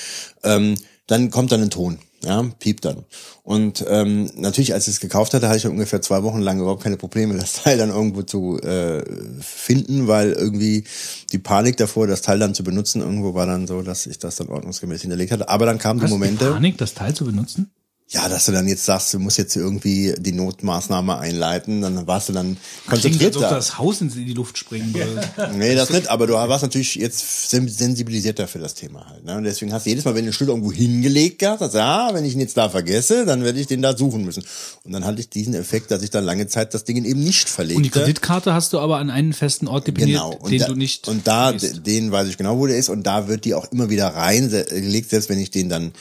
Ähm, 0.43 0.76
dann 1.08 1.30
kommt 1.30 1.52
dann 1.52 1.61
ein 1.61 1.69
Ton, 1.69 2.00
ja, 2.24 2.43
piept 2.60 2.85
dann. 2.85 3.06
Und 3.43 3.84
ähm, 3.88 4.30
natürlich, 4.35 4.74
als 4.74 4.88
ich 4.88 4.95
es 4.95 5.00
gekauft 5.00 5.34
hatte, 5.34 5.48
hatte 5.48 5.58
ich 5.58 5.68
ungefähr 5.68 6.02
zwei 6.02 6.24
Wochen 6.24 6.40
lang 6.40 6.60
überhaupt 6.60 6.84
keine 6.84 6.98
Probleme, 6.98 7.34
das 7.38 7.64
Teil 7.64 7.77
dann 7.77 7.90
irgendwo 7.90 8.24
zu 8.24 8.60
äh, 8.61 9.03
finden, 9.42 10.08
weil 10.08 10.32
irgendwie 10.32 10.85
die 11.32 11.40
Panik 11.40 11.77
davor, 11.77 12.08
das 12.08 12.22
Teil 12.22 12.40
dann 12.40 12.56
zu 12.56 12.64
benutzen, 12.64 13.02
irgendwo 13.02 13.34
war 13.34 13.45
dann 13.45 13.68
so, 13.68 13.82
dass 13.82 14.06
ich 14.06 14.19
das 14.19 14.38
dann 14.38 14.48
ordnungsgemäß 14.48 15.02
hinterlegt 15.02 15.32
hatte. 15.32 15.50
Aber 15.50 15.66
dann 15.66 15.77
kamen 15.77 16.00
die 16.00 16.06
Hast 16.06 16.11
du 16.11 16.16
Momente. 16.16 16.52
Panik, 16.52 16.77
das 16.77 16.93
Teil 16.93 17.14
zu 17.14 17.26
benutzen? 17.26 17.72
Ja, 18.09 18.30
dass 18.30 18.45
du 18.45 18.51
dann 18.51 18.67
jetzt 18.67 18.85
sagst, 18.85 19.11
du 19.14 19.17
musst 19.19 19.40
jetzt 19.40 19.56
irgendwie 19.56 20.14
die 20.19 20.33
Notmaßnahme 20.33 21.17
einleiten, 21.17 21.82
dann 21.82 22.06
warst 22.06 22.30
du 22.30 22.33
dann 22.33 22.57
Klingt, 22.57 22.59
als 22.85 23.01
konzentriert 23.01 23.35
ob 23.38 23.41
da. 23.41 23.49
das 23.56 23.80
Haus 23.80 24.01
in 24.01 24.09
die 24.09 24.33
Luft 24.33 24.56
springen 24.57 24.93
würde. 24.93 25.22
Nee, 25.56 25.73
das 25.73 25.90
nicht, 25.90 26.09
aber 26.09 26.27
du 26.27 26.33
warst 26.33 26.61
natürlich 26.61 26.93
jetzt 26.95 27.49
sen- 27.49 27.67
sensibilisierter 27.67 28.48
für 28.48 28.59
das 28.59 28.75
Thema 28.75 29.07
halt. 29.09 29.25
Ne? 29.25 29.35
Und 29.38 29.45
deswegen 29.45 29.73
hast 29.73 29.85
du 29.88 29.90
jedes 29.90 30.06
Mal, 30.06 30.14
wenn 30.14 30.25
du 30.25 30.30
den 30.30 30.33
Schlüssel 30.33 30.51
irgendwo 30.51 30.72
hingelegt 30.72 31.41
hast, 31.43 31.59
sagst 31.61 31.73
du, 31.73 31.80
ja, 31.80 32.09
wenn 32.14 32.23
ich 32.23 32.33
ihn 32.35 32.40
jetzt 32.41 32.56
da 32.56 32.69
vergesse, 32.69 33.25
dann 33.25 33.43
werde 33.43 33.59
ich 33.59 33.65
den 33.67 33.82
da 33.82 33.98
suchen 33.98 34.23
müssen. 34.25 34.43
Und 34.83 34.91
dann 34.91 35.06
hatte 35.06 35.19
ich 35.19 35.30
diesen 35.30 35.56
Effekt, 35.56 35.90
dass 35.90 36.03
ich 36.03 36.11
dann 36.11 36.23
lange 36.23 36.45
Zeit 36.48 36.73
das 36.75 36.83
Ding 36.83 37.03
eben 37.03 37.23
nicht 37.23 37.49
verlegte. 37.49 37.77
Und 37.77 37.83
die 37.83 37.90
Kreditkarte 37.90 38.53
hast 38.53 38.73
du 38.73 38.80
aber 38.80 38.98
an 38.98 39.09
einen 39.09 39.33
festen 39.33 39.67
Ort 39.67 39.88
deponiert, 39.88 40.09
Genau. 40.22 40.35
Und 40.35 40.51
den 40.51 40.59
da, 40.59 40.67
du 40.67 40.75
nicht 40.75 41.07
Und 41.07 41.25
da, 41.25 41.49
vergisst. 41.49 41.77
d- 41.77 41.80
den 41.99 42.11
weiß 42.11 42.27
ich 42.27 42.38
genau, 42.38 42.59
wo 42.59 42.67
der 42.67 42.77
ist. 42.77 42.90
Und 42.90 43.03
da 43.07 43.27
wird 43.27 43.45
die 43.45 43.56
auch 43.56 43.72
immer 43.72 43.90
wieder 43.90 44.09
reingelegt. 44.09 45.09
Selbst 45.09 45.30
wenn 45.30 45.40
ich 45.40 45.49
den 45.49 45.69
dann 45.69 45.93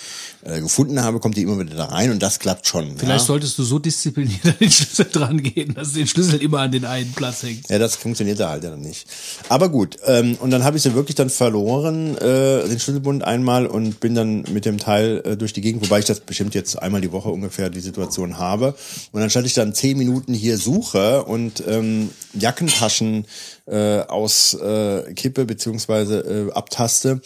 äh, 0.44 0.60
gefunden 0.60 1.00
habe, 1.02 1.18
kommt 1.20 1.38
die 1.38 1.42
immer 1.42 1.58
wieder 1.58 1.74
da 1.76 1.84
rein. 1.86 1.91
Und 1.92 2.22
das 2.22 2.38
klappt 2.38 2.66
schon. 2.66 2.96
Vielleicht 2.96 3.20
ja? 3.20 3.26
solltest 3.26 3.58
du 3.58 3.62
so 3.64 3.78
diszipliniert 3.78 4.40
an 4.44 4.54
den 4.60 4.70
Schlüssel 4.70 5.06
dran 5.12 5.42
gehen, 5.42 5.74
dass 5.74 5.92
den 5.92 6.06
Schlüssel 6.06 6.40
immer 6.40 6.60
an 6.60 6.72
den 6.72 6.84
einen 6.84 7.12
Platz 7.12 7.42
hängt. 7.42 7.68
Ja, 7.68 7.78
das 7.78 7.96
funktionierte 7.96 8.48
halt 8.48 8.64
ja 8.64 8.70
dann 8.70 8.80
nicht. 8.80 9.06
Aber 9.48 9.68
gut, 9.68 9.98
ähm, 10.06 10.36
und 10.40 10.50
dann 10.50 10.64
habe 10.64 10.76
ich 10.76 10.82
sie 10.82 10.94
wirklich 10.94 11.14
dann 11.14 11.30
verloren, 11.30 12.16
äh, 12.16 12.68
den 12.68 12.80
Schlüsselbund 12.80 13.24
einmal 13.24 13.66
und 13.66 14.00
bin 14.00 14.14
dann 14.14 14.44
mit 14.52 14.64
dem 14.64 14.78
Teil 14.78 15.22
äh, 15.24 15.36
durch 15.36 15.52
die 15.52 15.60
Gegend, 15.60 15.82
wobei 15.82 15.98
ich 15.98 16.04
das 16.04 16.20
bestimmt 16.20 16.54
jetzt 16.54 16.80
einmal 16.80 17.00
die 17.00 17.12
Woche 17.12 17.28
ungefähr 17.28 17.70
die 17.70 17.80
Situation 17.80 18.38
habe. 18.38 18.74
Und 19.12 19.20
dann 19.20 19.30
stand 19.30 19.46
ich 19.46 19.54
dann 19.54 19.74
zehn 19.74 19.98
Minuten 19.98 20.34
hier 20.34 20.58
suche 20.58 21.24
und 21.24 21.62
ähm, 21.66 22.10
Jackentaschen 22.34 23.26
äh, 23.66 24.00
aus 24.00 24.54
äh, 24.54 25.12
Kippe 25.14 25.44
beziehungsweise 25.44 26.48
äh, 26.48 26.52
abtaste, 26.52 27.20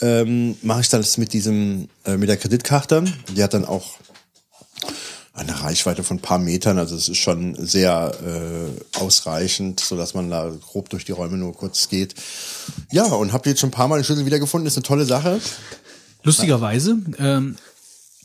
ähm, 0.00 0.56
mache 0.62 0.82
ich 0.82 0.88
das 0.88 1.16
mit 1.18 1.32
diesem, 1.32 1.88
äh, 2.04 2.16
mit 2.16 2.28
der 2.28 2.36
Kreditkarte. 2.36 3.04
Die 3.34 3.42
hat 3.42 3.54
dann 3.54 3.64
auch 3.64 3.96
eine 5.34 5.62
Reichweite 5.62 6.02
von 6.02 6.16
ein 6.16 6.22
paar 6.22 6.38
Metern, 6.38 6.78
also 6.78 6.96
es 6.96 7.08
ist 7.08 7.18
schon 7.18 7.54
sehr 7.58 8.12
äh, 8.24 8.98
ausreichend, 8.98 9.80
so 9.80 9.96
dass 9.96 10.14
man 10.14 10.30
da 10.30 10.50
grob 10.50 10.88
durch 10.88 11.04
die 11.04 11.12
Räume 11.12 11.36
nur 11.36 11.52
kurz 11.52 11.88
geht. 11.88 12.14
Ja, 12.90 13.04
und 13.04 13.32
habt 13.32 13.46
ihr 13.46 13.50
jetzt 13.50 13.60
schon 13.60 13.68
ein 13.68 13.72
paar 13.72 13.88
Mal 13.88 13.98
den 13.98 14.04
Schlüssel 14.04 14.24
wiedergefunden, 14.24 14.66
ist 14.66 14.76
eine 14.76 14.82
tolle 14.82 15.04
Sache. 15.04 15.40
Lustigerweise 16.22 16.98
ähm, 17.18 17.56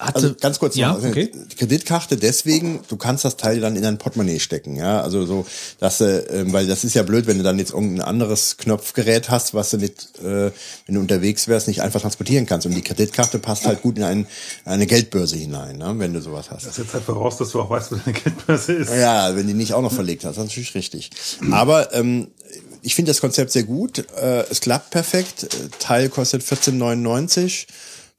hatte 0.02 0.16
Also 0.16 0.36
ganz 0.40 0.60
kurz 0.60 0.76
ja, 0.76 0.90
noch, 0.90 0.96
also 0.96 1.10
okay. 1.10 1.32
die 1.34 1.56
Kreditkarte 1.56 2.18
deswegen, 2.18 2.80
du 2.88 2.98
kannst 2.98 3.24
das 3.24 3.38
Teil 3.38 3.60
dann 3.60 3.76
in 3.76 3.84
dein 3.84 3.98
Portemonnaie 3.98 4.40
stecken, 4.40 4.76
ja, 4.76 5.02
also 5.02 5.26
so, 5.26 5.46
dass 5.80 6.00
du, 6.00 6.26
ähm, 6.32 6.52
weil 6.52 6.66
das 6.66 6.84
ist 6.84 6.96
ja 6.96 7.04
blöd, 7.04 7.28
wenn 7.28 7.38
du 7.38 7.44
dann 7.44 7.60
jetzt 7.60 7.72
irgendein 7.72 8.02
anderes 8.02 8.58
Knopfgerät 8.58 9.30
hast, 9.30 9.54
was 9.54 9.70
du 9.70 9.78
nicht, 9.78 10.10
äh, 10.20 10.52
wenn 10.86 10.96
du 10.96 11.00
unterwegs 11.00 11.48
wärst, 11.48 11.68
nicht 11.68 11.82
einfach 11.82 12.02
transportieren 12.02 12.46
kannst. 12.46 12.66
Und 12.66 12.74
die 12.74 12.82
Kreditkarte 12.82 13.40
passt 13.40 13.66
halt 13.66 13.82
gut 13.82 13.98
in 13.98 14.04
ein, 14.04 14.28
eine 14.66 14.88
Geldbörse 14.88 15.36
hinein, 15.36 15.78
ne, 15.78 15.94
wenn 15.98 16.14
du 16.14 16.22
sowas 16.22 16.50
hast. 16.50 16.66
Das 16.66 16.76
setzt 16.76 16.94
halt 16.94 17.04
voraus, 17.04 17.38
dass 17.38 17.52
du 17.52 17.62
auch 17.62 17.70
weißt, 17.70 17.92
wo 17.92 17.96
deine 17.96 18.14
Geldbörse 18.14 18.74
ist. 18.74 18.92
Ja, 18.92 19.36
wenn 19.36 19.48
die 19.48 19.54
nicht 19.54 19.74
auch 19.74 19.82
noch 19.82 19.94
verlegt 19.94 20.24
hast, 20.26 20.38
das 20.38 20.46
ist 20.46 20.50
natürlich 20.50 20.76
richtig. 20.76 21.12
Aber 21.52 21.94
ähm, 21.94 22.28
ich 22.82 22.96
finde 22.96 23.12
das 23.12 23.22
Konzept 23.22 23.52
sehr 23.52 23.64
gut. 23.64 24.00
Äh, 24.18 24.46
es 24.50 24.62
klappt 24.62 24.90
perfekt. 24.90 25.44
Äh, 25.44 25.70
Teil 25.80 26.10
kostet 26.10 26.42
14,99. 26.42 27.68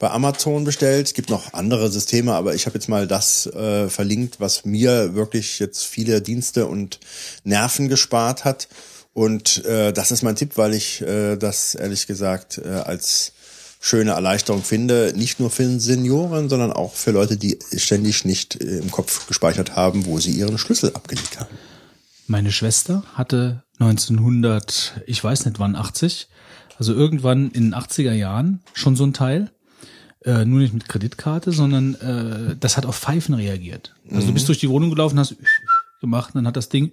Bei 0.02 0.10
Amazon 0.10 0.64
bestellt. 0.64 1.06
Es 1.06 1.14
gibt 1.14 1.30
noch 1.30 1.52
andere 1.54 1.88
Systeme, 1.88 2.34
aber 2.34 2.56
ich 2.56 2.66
habe 2.66 2.74
jetzt 2.74 2.88
mal 2.88 3.06
das 3.06 3.46
äh, 3.46 3.88
verlinkt, 3.88 4.40
was 4.40 4.64
mir 4.64 5.14
wirklich 5.14 5.60
jetzt 5.60 5.84
viele 5.84 6.20
Dienste 6.20 6.66
und 6.66 6.98
Nerven 7.44 7.88
gespart 7.88 8.44
hat. 8.44 8.66
Und 9.14 9.64
äh, 9.64 9.92
das 9.92 10.10
ist 10.10 10.24
mein 10.24 10.34
Tipp, 10.34 10.56
weil 10.56 10.74
ich 10.74 11.02
äh, 11.02 11.36
das 11.36 11.76
ehrlich 11.76 12.08
gesagt 12.08 12.58
äh, 12.58 12.68
als 12.68 13.30
schöne 13.78 14.10
Erleichterung 14.10 14.64
finde, 14.64 15.12
nicht 15.14 15.38
nur 15.38 15.50
für 15.50 15.68
Senioren, 15.78 16.48
sondern 16.48 16.72
auch 16.72 16.94
für 16.94 17.12
Leute, 17.12 17.36
die 17.36 17.60
ständig 17.76 18.24
nicht 18.24 18.60
äh, 18.60 18.78
im 18.78 18.90
Kopf 18.90 19.28
gespeichert 19.28 19.76
haben, 19.76 20.04
wo 20.06 20.18
sie 20.18 20.32
ihren 20.32 20.58
Schlüssel 20.58 20.90
abgelegt 20.94 21.38
haben. 21.38 21.56
Meine 22.26 22.50
Schwester 22.50 23.04
hatte 23.14 23.62
1900, 23.78 25.02
ich 25.06 25.22
weiß 25.22 25.44
nicht 25.44 25.60
wann, 25.60 25.76
80, 25.76 26.26
also 26.76 26.92
irgendwann 26.92 27.52
in 27.52 27.70
den 27.70 27.74
80er 27.76 28.14
Jahren 28.14 28.64
schon 28.72 28.96
so 28.96 29.04
ein 29.04 29.12
Teil. 29.12 29.52
Äh, 30.24 30.44
nur 30.44 30.60
nicht 30.60 30.72
mit 30.72 30.88
Kreditkarte, 30.88 31.50
sondern 31.50 31.94
äh, 31.96 32.56
das 32.58 32.76
hat 32.76 32.86
auf 32.86 32.96
Pfeifen 32.96 33.34
reagiert. 33.34 33.94
Also 34.10 34.28
du 34.28 34.32
bist 34.32 34.46
durch 34.48 34.58
die 34.58 34.68
Wohnung 34.68 34.90
gelaufen, 34.90 35.18
hast 35.18 35.36
gemacht, 36.00 36.34
und 36.34 36.38
dann 36.38 36.46
hat 36.46 36.56
das 36.56 36.68
Ding 36.68 36.92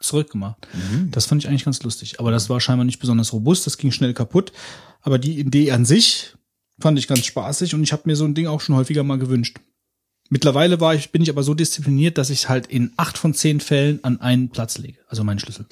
zurückgemacht. 0.00 0.66
Das 1.10 1.26
fand 1.26 1.42
ich 1.42 1.48
eigentlich 1.48 1.64
ganz 1.64 1.82
lustig. 1.82 2.20
Aber 2.20 2.30
das 2.30 2.48
war 2.48 2.60
scheinbar 2.60 2.84
nicht 2.84 3.00
besonders 3.00 3.32
robust, 3.32 3.66
das 3.66 3.78
ging 3.78 3.90
schnell 3.90 4.14
kaputt. 4.14 4.52
Aber 5.02 5.18
die 5.18 5.38
Idee 5.38 5.72
an 5.72 5.84
sich 5.84 6.34
fand 6.78 6.98
ich 6.98 7.08
ganz 7.08 7.24
spaßig 7.24 7.74
und 7.74 7.82
ich 7.82 7.92
habe 7.92 8.02
mir 8.06 8.16
so 8.16 8.24
ein 8.24 8.34
Ding 8.34 8.46
auch 8.46 8.60
schon 8.60 8.76
häufiger 8.76 9.02
mal 9.02 9.18
gewünscht. 9.18 9.58
Mittlerweile 10.30 10.80
war 10.80 10.94
ich, 10.94 11.10
bin 11.10 11.22
ich 11.22 11.30
aber 11.30 11.42
so 11.42 11.54
diszipliniert, 11.54 12.16
dass 12.16 12.30
ich 12.30 12.48
halt 12.48 12.66
in 12.66 12.92
acht 12.96 13.18
von 13.18 13.34
zehn 13.34 13.60
Fällen 13.60 14.02
an 14.04 14.20
einen 14.20 14.48
Platz 14.48 14.78
lege. 14.78 14.98
Also 15.08 15.22
meinen 15.22 15.38
Schlüssel. 15.38 15.66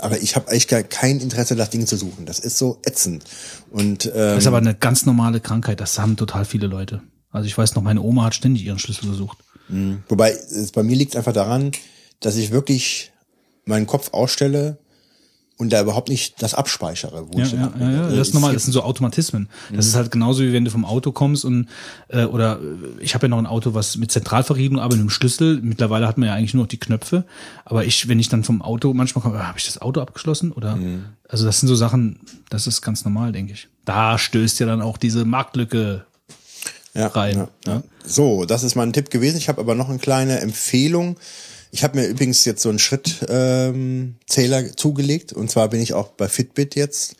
Aber 0.00 0.20
ich 0.20 0.36
habe 0.36 0.48
eigentlich 0.48 0.68
gar 0.68 0.82
kein 0.82 1.20
Interesse, 1.20 1.56
nach 1.56 1.68
Dingen 1.68 1.86
zu 1.86 1.96
suchen. 1.96 2.26
Das 2.26 2.38
ist 2.38 2.58
so 2.58 2.78
ätzend. 2.86 3.24
Und 3.70 4.06
ähm, 4.06 4.12
Das 4.12 4.38
ist 4.38 4.46
aber 4.46 4.58
eine 4.58 4.74
ganz 4.74 5.04
normale 5.04 5.40
Krankheit. 5.40 5.80
Das 5.80 5.98
haben 5.98 6.16
total 6.16 6.44
viele 6.44 6.66
Leute. 6.66 7.02
Also 7.30 7.46
ich 7.46 7.58
weiß 7.58 7.74
noch, 7.74 7.82
meine 7.82 8.00
Oma 8.00 8.24
hat 8.24 8.34
ständig 8.34 8.64
ihren 8.64 8.78
Schlüssel 8.78 9.08
gesucht. 9.10 9.38
Wobei, 10.08 10.30
es, 10.30 10.70
bei 10.72 10.82
mir 10.82 10.94
liegt 10.94 11.16
einfach 11.16 11.32
daran, 11.32 11.72
dass 12.20 12.36
ich 12.36 12.52
wirklich 12.52 13.12
meinen 13.64 13.86
Kopf 13.86 14.12
ausstelle 14.12 14.78
und 15.56 15.72
da 15.72 15.80
überhaupt 15.80 16.08
nicht 16.08 16.42
das 16.42 16.54
abspeichere. 16.54 17.26
Wo 17.28 17.38
Ja, 17.38 17.44
ich 17.44 17.52
ja, 17.52 17.72
ja, 17.78 17.90
ja, 17.90 18.08
das 18.08 18.28
ist 18.28 18.34
normal. 18.34 18.54
Das 18.54 18.64
sind 18.64 18.72
so 18.72 18.82
Automatismen. 18.82 19.48
Das 19.72 19.86
ist 19.86 19.94
halt 19.94 20.10
genauso 20.10 20.42
wie 20.42 20.52
wenn 20.52 20.64
du 20.64 20.70
vom 20.70 20.84
Auto 20.84 21.12
kommst 21.12 21.44
und 21.44 21.68
äh, 22.08 22.24
oder 22.24 22.58
äh, 22.60 23.02
ich 23.02 23.14
habe 23.14 23.26
ja 23.26 23.28
noch 23.28 23.38
ein 23.38 23.46
Auto, 23.46 23.74
was 23.74 23.96
mit 23.96 24.10
Zentralverriegelung, 24.10 24.82
aber 24.82 24.94
mit 24.94 25.00
einem 25.00 25.10
Schlüssel. 25.10 25.60
Mittlerweile 25.62 26.08
hat 26.08 26.18
man 26.18 26.28
ja 26.28 26.34
eigentlich 26.34 26.54
nur 26.54 26.64
noch 26.64 26.68
die 26.68 26.80
Knöpfe. 26.80 27.24
Aber 27.64 27.84
ich, 27.84 28.08
wenn 28.08 28.18
ich 28.18 28.28
dann 28.28 28.42
vom 28.42 28.62
Auto 28.62 28.92
manchmal 28.94 29.22
komme, 29.22 29.46
habe 29.46 29.58
ich 29.58 29.66
das 29.66 29.80
Auto 29.80 30.00
abgeschlossen 30.00 30.50
oder? 30.52 30.78
Also 31.28 31.44
das 31.44 31.60
sind 31.60 31.68
so 31.68 31.74
Sachen. 31.76 32.20
Das 32.50 32.66
ist 32.66 32.82
ganz 32.82 33.04
normal, 33.04 33.32
denke 33.32 33.52
ich. 33.52 33.68
Da 33.84 34.18
stößt 34.18 34.58
ja 34.60 34.66
dann 34.66 34.82
auch 34.82 34.98
diese 34.98 35.24
Marktlücke 35.24 36.04
ja, 36.94 37.06
rein. 37.08 37.36
Ja, 37.36 37.48
Ja. 37.66 37.82
So, 38.04 38.44
das 38.44 38.62
ist 38.62 38.74
mein 38.74 38.92
Tipp 38.92 39.10
gewesen. 39.10 39.36
Ich 39.36 39.48
habe 39.48 39.60
aber 39.60 39.74
noch 39.74 39.88
eine 39.88 39.98
kleine 39.98 40.40
Empfehlung. 40.40 41.16
Ich 41.74 41.82
habe 41.82 41.98
mir 41.98 42.06
übrigens 42.06 42.44
jetzt 42.44 42.62
so 42.62 42.68
einen 42.68 42.78
Schrittzähler 42.78 43.70
ähm, 43.70 44.14
Zähler 44.28 44.76
zugelegt 44.76 45.32
und 45.32 45.50
zwar 45.50 45.68
bin 45.70 45.80
ich 45.80 45.92
auch 45.92 46.10
bei 46.10 46.28
Fitbit 46.28 46.76
jetzt. 46.76 47.16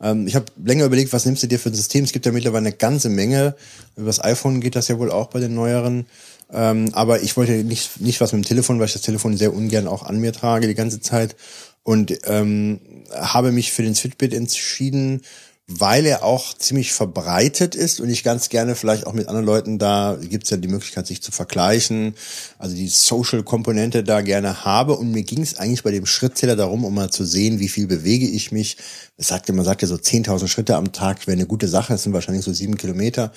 Ähm, 0.00 0.28
ich 0.28 0.36
habe 0.36 0.46
länger 0.64 0.84
überlegt, 0.84 1.12
was 1.12 1.26
nimmst 1.26 1.42
du 1.42 1.48
dir 1.48 1.58
für 1.58 1.70
ein 1.70 1.74
System? 1.74 2.04
Es 2.04 2.12
gibt 2.12 2.24
ja 2.24 2.30
mittlerweile 2.30 2.68
eine 2.68 2.76
ganze 2.76 3.08
Menge. 3.08 3.56
Über 3.96 4.06
das 4.06 4.22
iPhone 4.22 4.60
geht 4.60 4.76
das 4.76 4.86
ja 4.86 5.00
wohl 5.00 5.10
auch 5.10 5.26
bei 5.26 5.40
den 5.40 5.56
neueren. 5.56 6.06
Ähm, 6.52 6.90
aber 6.92 7.22
ich 7.22 7.36
wollte 7.36 7.64
nicht, 7.64 8.00
nicht 8.00 8.20
was 8.20 8.32
mit 8.32 8.44
dem 8.44 8.48
Telefon, 8.48 8.78
weil 8.78 8.86
ich 8.86 8.92
das 8.92 9.02
Telefon 9.02 9.36
sehr 9.36 9.52
ungern 9.52 9.88
auch 9.88 10.04
an 10.04 10.20
mir 10.20 10.32
trage 10.32 10.68
die 10.68 10.76
ganze 10.76 11.00
Zeit. 11.00 11.34
Und 11.82 12.16
ähm, 12.26 12.78
habe 13.12 13.50
mich 13.50 13.72
für 13.72 13.82
den 13.82 13.96
Fitbit 13.96 14.34
entschieden, 14.34 15.22
weil 15.68 16.06
er 16.06 16.22
auch 16.22 16.54
ziemlich 16.54 16.92
verbreitet 16.92 17.74
ist 17.74 18.00
und 18.00 18.08
ich 18.08 18.22
ganz 18.22 18.48
gerne 18.50 18.76
vielleicht 18.76 19.04
auch 19.04 19.12
mit 19.12 19.26
anderen 19.26 19.46
Leuten 19.46 19.78
da, 19.78 20.16
gibt's 20.20 20.50
ja 20.50 20.56
die 20.58 20.68
Möglichkeit, 20.68 21.08
sich 21.08 21.22
zu 21.22 21.32
vergleichen, 21.32 22.14
also 22.58 22.76
die 22.76 22.86
Social-Komponente 22.86 24.04
da 24.04 24.20
gerne 24.20 24.64
habe. 24.64 24.96
Und 24.96 25.10
mir 25.10 25.24
ging 25.24 25.42
es 25.42 25.58
eigentlich 25.58 25.82
bei 25.82 25.90
dem 25.90 26.06
Schrittzähler 26.06 26.54
darum, 26.54 26.84
um 26.84 26.94
mal 26.94 27.10
zu 27.10 27.24
sehen, 27.24 27.58
wie 27.58 27.68
viel 27.68 27.88
bewege 27.88 28.28
ich 28.28 28.52
mich. 28.52 28.76
Es 29.16 29.26
sagte, 29.26 29.52
man 29.52 29.64
sagte 29.64 29.88
so 29.88 29.96
10.000 29.96 30.46
Schritte 30.46 30.76
am 30.76 30.92
Tag 30.92 31.26
wäre 31.26 31.36
eine 31.36 31.46
gute 31.46 31.66
Sache, 31.66 31.94
das 31.94 32.04
sind 32.04 32.12
wahrscheinlich 32.12 32.44
so 32.44 32.52
sieben 32.52 32.76
Kilometer. 32.76 33.32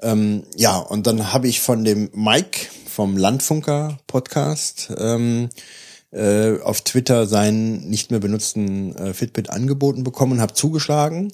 Ähm, 0.00 0.42
ja, 0.56 0.78
und 0.78 1.06
dann 1.06 1.32
habe 1.32 1.46
ich 1.46 1.60
von 1.60 1.84
dem 1.84 2.10
Mike 2.12 2.58
vom 2.88 3.16
Landfunker 3.16 3.98
Podcast 4.08 4.92
ähm, 4.98 5.48
äh, 6.12 6.60
auf 6.60 6.82
Twitter 6.82 7.26
seinen 7.26 7.88
nicht 7.90 8.10
mehr 8.10 8.20
benutzten 8.20 8.94
äh, 8.96 9.14
Fitbit 9.14 9.50
angeboten 9.50 10.04
bekommen 10.04 10.32
und 10.32 10.40
habe 10.40 10.54
zugeschlagen. 10.54 11.32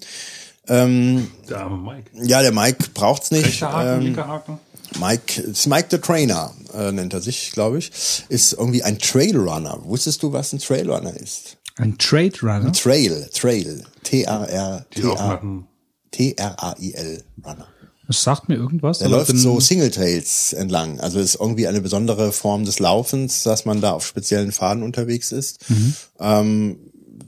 Ähm, 0.69 1.29
Der 1.49 1.61
arme 1.61 1.77
Mike. 1.79 2.11
ja, 2.23 2.43
der 2.43 2.53
Mike 2.53 2.87
braucht's 2.95 3.31
nicht. 3.31 3.47
Rechter 3.47 3.73
Haken, 3.73 4.07
Ähm, 4.07 4.17
Haken. 4.17 4.59
Mike, 5.01 5.41
ist 5.43 5.67
Mike 5.67 5.89
the 5.91 5.99
Trainer 5.99 6.53
äh, 6.75 6.93
nennt 6.93 7.13
er 7.13 7.21
sich, 7.21 7.53
glaube 7.53 7.79
ich, 7.79 7.91
ist 8.29 8.53
irgendwie 8.55 8.83
ein 8.83 8.99
Trailrunner. 8.99 9.79
Wusstest 9.85 10.23
du, 10.23 10.33
was 10.33 10.53
ein 10.53 10.59
Trailrunner 10.61 11.15
ist? 11.15 11.57
Ein 11.77 11.97
Trade 11.99 12.33
Runner. 12.43 12.73
Trail, 12.73 13.29
Trail, 13.33 13.85
dem 14.11 15.67
T-R-A-I-L, 16.11 17.23
Runner. 17.45 17.69
Das 18.09 18.23
sagt 18.23 18.49
mir 18.49 18.55
irgendwas. 18.57 18.99
Der 18.99 19.09
aber 19.09 19.19
läuft 19.19 19.37
so 19.37 19.61
Single 19.61 19.91
Trails 19.91 20.55
entlang. 20.55 20.99
Also 20.99 21.21
ist 21.21 21.37
irgendwie 21.39 21.69
eine 21.69 21.83
besondere 21.83 22.33
Form 22.33 22.65
des 22.65 22.79
Laufens, 22.79 23.43
dass 23.43 23.67
man 23.67 23.83
da 23.83 23.93
auf 23.93 24.07
speziellen 24.07 24.51
Faden 24.51 24.83
unterwegs 24.83 25.31
ist. 25.31 25.61
Ähm, 26.19 26.79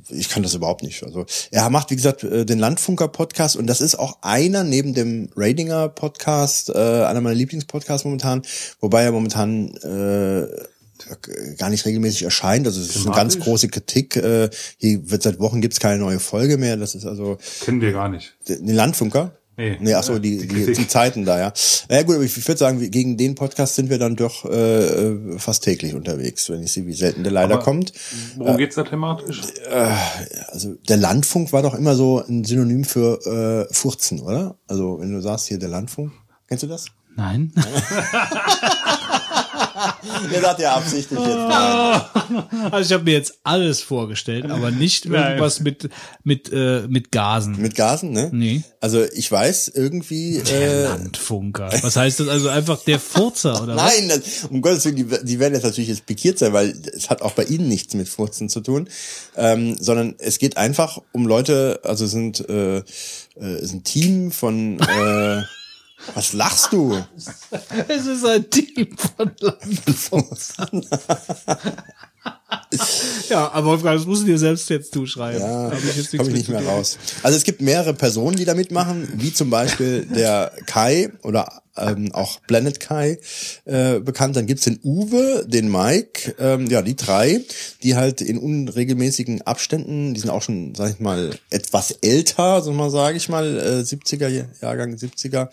ich 0.09 0.31
kann 0.31 0.42
das 0.42 0.55
überhaupt 0.55 0.83
nicht. 0.83 1.05
Also 1.05 1.26
er 1.50 1.68
macht, 1.68 1.91
wie 1.91 1.97
gesagt, 1.97 2.25
äh, 2.25 2.47
den 2.47 2.59
Landfunker-Podcast 2.59 3.57
und 3.57 3.67
das 3.67 3.83
ist 3.83 3.99
auch 3.99 4.18
einer 4.23 4.65
neben 4.65 4.94
dem 4.94 5.28
Ratinger-Podcast, 5.36 6.70
äh, 6.70 6.73
einer 7.05 7.20
meiner 7.20 7.36
Lieblingspodcasts 7.36 8.07
momentan, 8.07 8.42
wobei 8.81 9.02
er 9.02 9.12
momentan 9.12 9.75
äh, 9.76 10.47
gar 11.59 11.70
nicht 11.70 11.84
regelmäßig 11.84 12.23
erscheint. 12.23 12.67
Also 12.67 12.81
es 12.81 12.97
ist 12.97 13.07
eine 13.07 13.15
ganz 13.15 13.39
große 13.39 13.68
Kritik. 13.68 14.17
Äh, 14.17 14.49
hier 14.78 15.10
wird 15.10 15.23
seit 15.23 15.41
Wochen 15.41 15.60
gibt's 15.60 15.81
keine 15.81 15.99
neue 15.99 16.20
Folge 16.20 16.57
mehr. 16.57 16.76
Das 16.76 16.94
ist 16.94 17.05
also 17.05 17.39
Kennen 17.60 17.81
wir 17.81 17.92
gar 17.92 18.09
nicht. 18.09 18.34
den 18.49 18.67
Landfunker? 18.75 19.33
Nee. 19.61 19.77
Nee, 19.79 19.93
ach 19.93 20.03
so, 20.03 20.19
die, 20.19 20.49
Die 20.49 20.73
die, 20.73 20.89
Zeiten 20.89 21.27
da, 21.27 21.39
ja. 21.39 21.53
Ja 21.91 22.03
gut, 22.03 22.15
aber 22.15 22.25
ich 22.25 22.49
würde 22.49 22.59
sagen, 22.59 22.91
gegen 22.91 23.19
den 23.19 23.35
Podcast 23.35 23.75
sind 23.75 23.91
wir 23.91 23.99
dann 23.99 24.17
doch 24.17 24.47
äh, 24.47 24.55
äh, 25.09 25.39
fast 25.39 25.65
täglich 25.65 25.95
unterwegs, 25.95 26.49
wenn 26.49 26.63
ich 26.63 26.73
sehe, 26.73 26.87
wie 26.87 26.95
selten 26.95 27.25
der 27.25 27.33
leider 27.33 27.57
Aber- 27.57 27.65
kommt. 27.65 27.93
Worum 28.37 28.57
geht's 28.57 28.77
da 28.77 28.85
thematisch? 28.85 29.43
Also 30.49 30.77
der 30.89 30.97
Landfunk 30.97 31.53
war 31.53 31.61
doch 31.61 31.75
immer 31.75 31.95
so 31.95 32.25
ein 32.27 32.45
Synonym 32.45 32.85
für 32.85 33.67
äh, 33.71 33.75
Furzen, 33.75 34.21
oder? 34.21 34.57
Also 34.67 34.99
wenn 34.99 35.13
du 35.13 35.21
sagst 35.21 35.49
hier 35.49 35.59
der 35.59 35.69
Landfunk, 35.69 36.13
kennst 36.49 36.63
du 36.63 36.67
das? 36.67 36.87
Nein. 37.17 37.53
Der 40.33 40.41
sagt 40.41 40.60
ja 40.60 40.75
absichtlich 40.75 41.18
jetzt 41.18 41.28
nein. 41.28 42.00
Also 42.70 42.89
ich 42.89 42.92
habe 42.92 43.05
mir 43.05 43.12
jetzt 43.12 43.39
alles 43.44 43.81
vorgestellt, 43.81 44.50
aber 44.50 44.70
nicht 44.70 45.07
irgendwas 45.07 45.60
mit 45.60 45.89
mit 46.23 46.52
äh, 46.52 46.86
mit 46.89 47.10
Gasen. 47.12 47.60
Mit 47.60 47.75
Gasen, 47.75 48.12
ne? 48.12 48.31
Nee. 48.33 48.62
Also 48.81 49.05
ich 49.12 49.31
weiß 49.31 49.68
irgendwie. 49.75 50.42
Der 50.42 50.60
Äh, 50.60 50.84
Landfunker. 50.84 51.70
Was 51.83 51.97
heißt 51.97 52.20
das? 52.20 52.28
Also 52.28 52.49
einfach 52.49 52.83
der 52.84 52.99
Furzer 53.00 53.62
oder 53.62 53.76
was? 53.76 53.94
Nein, 53.97 54.09
das, 54.09 54.44
um 54.50 54.60
Gottes 54.62 54.84
Willen, 54.84 54.97
die, 54.97 55.07
die 55.25 55.39
werden 55.39 55.55
jetzt 55.55 55.65
natürlich 55.65 55.89
jetzt 55.89 56.07
pikiert 56.07 56.39
sein, 56.39 56.52
weil 56.52 56.75
es 56.97 57.10
hat 57.10 57.23
auch 57.23 57.33
bei 57.33 57.44
ihnen 57.44 57.68
nichts 57.68 57.94
mit 57.94 58.09
Furzen 58.09 58.49
zu 58.49 58.60
tun, 58.60 58.89
ähm, 59.36 59.76
sondern 59.81 60.15
es 60.18 60.39
geht 60.39 60.57
einfach 60.57 61.00
um 61.12 61.26
Leute, 61.26 61.81
also 61.84 62.05
es 62.05 62.10
sind 62.10 62.49
äh, 62.49 62.78
äh, 62.78 62.83
ist 63.60 63.73
ein 63.73 63.84
Team 63.84 64.33
von 64.33 64.78
äh, 64.81 65.42
was 66.15 66.33
lachst 66.33 66.73
du? 66.73 67.05
Es 67.89 68.07
ist 68.07 68.25
ein 68.25 68.49
Team 68.51 68.97
von 68.97 69.33
Landfurzern. 69.41 70.87
ja, 73.29 73.51
aber 73.53 73.67
Wolfgang, 73.69 73.97
das 73.99 74.07
musst 74.07 74.23
du 74.23 74.27
dir 74.27 74.39
selbst 74.39 74.69
jetzt 74.70 74.93
zuschreiben. 74.95 75.41
Ja, 75.41 75.69
Da 75.70 75.77
hab 75.77 75.83
ich 75.85 75.97
jetzt 75.97 76.15
ich 76.15 76.20
nicht 76.29 76.49
mehr 76.49 76.65
raus. 76.65 76.99
Also 77.23 77.37
es 77.37 77.45
gibt 77.45 77.61
mehrere 77.61 77.95
Personen, 77.95 78.37
die 78.37 78.45
da 78.45 78.55
mitmachen, 78.55 79.09
wie 79.15 79.33
zum 79.33 79.51
Beispiel 79.51 80.07
der 80.07 80.53
Kai 80.67 81.11
oder 81.23 81.62
ähm, 81.77 82.11
auch 82.12 82.41
Planet 82.47 82.81
Kai 82.81 83.19
äh, 83.65 84.01
bekannt. 84.01 84.37
Dann 84.37 84.47
gibt's 84.47 84.65
den 84.65 84.81
Uwe, 84.83 85.45
den 85.47 85.70
Mike, 85.70 86.35
ähm, 86.39 86.67
ja, 86.67 86.83
die 86.83 86.97
drei, 86.97 87.41
die 87.83 87.95
halt 87.97 88.20
in 88.20 88.39
unregelmäßigen 88.39 89.43
Abständen, 89.43 90.12
die 90.15 90.20
sind 90.20 90.31
auch 90.31 90.43
schon, 90.43 90.75
sag 90.75 90.91
ich 90.91 91.01
mal, 91.01 91.31
etwas 91.51 91.93
älter, 92.03 92.61
so 92.62 92.73
mal 92.73 92.91
sage 92.91 93.17
ich 93.17 93.29
mal, 93.29 93.59
äh, 93.59 93.81
70er, 93.85 94.29
Jahrgang 94.61 94.95
70er 94.95 95.49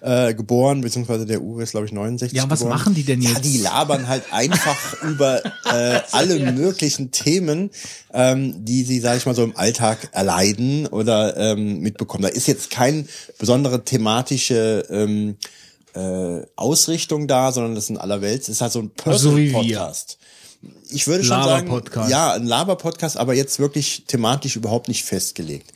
äh, 0.00 0.32
geboren, 0.32 0.80
beziehungsweise 0.80 1.26
der 1.26 1.42
Uwe 1.42 1.64
ist, 1.64 1.72
glaube 1.72 1.86
ich, 1.86 1.92
69 1.92 2.36
Ja, 2.36 2.48
was 2.48 2.60
geboren. 2.60 2.78
machen 2.78 2.94
die 2.94 3.02
denn 3.02 3.20
Ja, 3.20 3.30
jetzt? 3.30 3.44
die 3.44 3.58
labern 3.58 4.06
halt 4.06 4.22
einfach 4.30 5.02
über 5.02 5.42
äh, 5.70 6.00
alle 6.30 6.52
möglichen 6.52 7.10
Themen, 7.10 7.70
ähm, 8.12 8.64
die 8.64 8.84
sie, 8.84 9.00
sage 9.00 9.18
ich 9.18 9.26
mal, 9.26 9.34
so 9.34 9.44
im 9.44 9.56
Alltag 9.56 10.10
erleiden 10.12 10.86
oder 10.86 11.36
ähm, 11.36 11.80
mitbekommen. 11.80 12.22
Da 12.22 12.28
ist 12.28 12.46
jetzt 12.46 12.70
kein 12.70 13.08
besondere 13.38 13.84
thematische 13.84 14.86
ähm, 14.90 15.36
äh, 15.94 16.42
Ausrichtung 16.56 17.26
da, 17.26 17.52
sondern 17.52 17.74
das 17.74 17.84
ist 17.84 17.90
in 17.90 17.98
aller 17.98 18.20
Welt. 18.20 18.42
Es 18.42 18.48
ist 18.48 18.60
halt 18.60 18.72
so 18.72 18.80
ein 18.80 18.90
So 19.16 19.36
wie 19.36 19.50
wir. 19.50 19.52
Podcast. 19.52 20.18
Ich 20.90 21.06
würde 21.06 21.22
schon 21.22 21.42
sagen, 21.42 21.82
ja, 22.08 22.32
ein 22.32 22.46
Laber-Podcast, 22.46 23.16
aber 23.16 23.34
jetzt 23.34 23.60
wirklich 23.60 24.04
thematisch 24.08 24.56
überhaupt 24.56 24.88
nicht 24.88 25.04
festgelegt. 25.04 25.72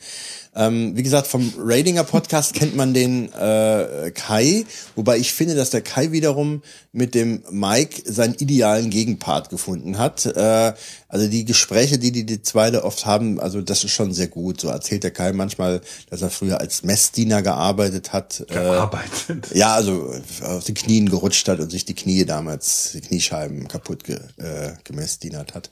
Ähm, 0.55 0.95
wie 0.95 1.03
gesagt, 1.03 1.27
vom 1.27 1.51
Ratinger 1.57 2.03
Podcast 2.03 2.53
kennt 2.53 2.75
man 2.75 2.93
den 2.93 3.31
äh, 3.33 4.11
Kai, 4.13 4.65
wobei 4.95 5.17
ich 5.17 5.33
finde, 5.33 5.55
dass 5.55 5.71
der 5.71 5.81
Kai 5.81 6.11
wiederum 6.11 6.61
mit 6.91 7.15
dem 7.15 7.43
Mike 7.49 8.03
seinen 8.05 8.35
idealen 8.35 8.89
Gegenpart 8.89 9.49
gefunden 9.49 9.97
hat. 9.97 10.25
Äh, 10.25 10.73
also 11.13 11.27
die 11.27 11.45
Gespräche, 11.45 11.99
die 11.99 12.11
die, 12.11 12.25
die 12.25 12.41
zweite 12.41 12.83
oft 12.83 13.05
haben, 13.05 13.39
also 13.39 13.61
das 13.61 13.83
ist 13.83 13.91
schon 13.91 14.15
sehr 14.15 14.25
gut. 14.25 14.59
So 14.59 14.69
erzählt 14.69 15.03
der 15.03 15.11
Kai 15.11 15.31
manchmal, 15.31 15.81
dass 16.09 16.23
er 16.23 16.31
früher 16.31 16.59
als 16.59 16.81
Messdiener 16.81 17.43
gearbeitet 17.43 18.13
hat. 18.13 18.43
Gearbeitet. 18.49 19.51
Äh, 19.51 19.59
ja, 19.59 19.75
also 19.75 20.11
auf 20.41 20.63
den 20.63 20.73
Knien 20.73 21.11
gerutscht 21.11 21.47
hat 21.47 21.59
und 21.59 21.69
sich 21.69 21.85
die 21.85 21.93
Knie 21.93 22.25
damals, 22.25 22.93
die 22.93 23.01
Kniescheiben 23.01 23.67
kaputt 23.67 24.05
ge, 24.05 24.15
äh, 24.37 24.71
gemessdienert 24.85 25.53
hat. 25.53 25.69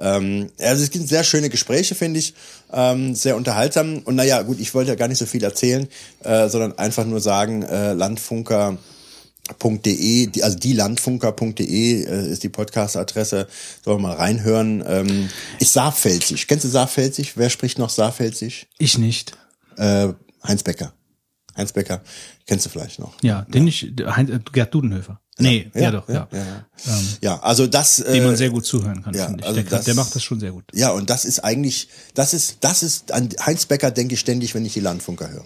Ähm, 0.00 0.50
also 0.58 0.82
es 0.82 0.90
gibt 0.90 1.08
sehr 1.08 1.22
schöne 1.22 1.50
Gespräche, 1.50 1.94
finde 1.94 2.18
ich. 2.18 2.34
Ähm, 2.72 3.14
sehr 3.14 3.36
unterhaltsam. 3.36 3.98
Und 3.98 4.16
naja, 4.16 4.42
gut, 4.42 4.58
ich 4.58 4.74
wollte 4.74 4.90
ja 4.90 4.96
gar 4.96 5.06
nicht 5.06 5.18
so 5.18 5.26
viel 5.26 5.44
erzählen, 5.44 5.86
äh, 6.24 6.48
sondern 6.48 6.76
einfach 6.78 7.04
nur 7.04 7.20
sagen, 7.20 7.62
äh, 7.62 7.92
Landfunker 7.92 8.76
.de, 9.58 10.26
die, 10.26 10.42
also 10.44 10.58
die 10.58 10.72
landfunker.de 10.72 12.04
äh, 12.04 12.30
ist 12.30 12.42
die 12.42 12.48
Podcast-Adresse. 12.48 13.48
Sollen 13.84 13.98
wir 13.98 14.08
mal 14.08 14.16
reinhören. 14.16 14.82
Ähm, 14.86 15.28
ist 15.58 15.72
Saarpfälzig. 15.72 16.46
Kennst 16.46 16.64
du 16.64 16.68
Saarpfälzig? 16.68 17.36
Wer 17.36 17.50
spricht 17.50 17.78
noch 17.78 17.90
Saarpfälzig? 17.90 18.68
Ich 18.78 18.98
nicht. 18.98 19.32
Äh, 19.76 20.08
Heinz 20.46 20.62
Becker. 20.62 20.92
Heinz 21.56 21.72
Becker, 21.72 22.00
kennst 22.46 22.64
du 22.64 22.70
vielleicht 22.70 23.00
noch. 23.00 23.12
Ja, 23.22 23.42
den 23.48 23.66
ich, 23.66 23.92
Heinz, 24.06 24.30
äh, 24.30 24.38
Gerd 24.52 24.72
Dudenhöfer. 24.72 25.20
Nee, 25.38 25.70
ja, 25.74 25.90
doch, 25.90 26.08
ja. 26.08 26.28
Ja, 26.30 26.38
ja. 26.38 26.66
Ähm, 26.86 27.08
ja 27.22 27.40
also 27.40 27.66
das. 27.66 27.96
Dem 27.96 28.22
man 28.24 28.34
äh, 28.34 28.36
sehr 28.36 28.50
gut 28.50 28.64
zuhören 28.66 29.02
kann, 29.02 29.14
ja, 29.14 29.26
finde 29.26 29.40
ich. 29.40 29.46
also 29.48 29.60
der, 29.60 29.70
das- 29.70 29.84
der 29.86 29.94
macht 29.94 30.14
das 30.14 30.22
schon 30.22 30.38
sehr 30.38 30.52
gut. 30.52 30.64
Ja, 30.72 30.90
und 30.90 31.10
das 31.10 31.24
ist 31.24 31.40
eigentlich, 31.40 31.88
das 32.14 32.34
ist, 32.34 32.58
das 32.60 32.82
ist, 32.82 33.12
an 33.12 33.28
Heinz 33.44 33.66
Becker 33.66 33.90
denke 33.90 34.14
ich 34.14 34.20
ständig, 34.20 34.54
wenn 34.54 34.64
ich 34.64 34.74
die 34.74 34.80
Landfunker 34.80 35.28
höre. 35.30 35.44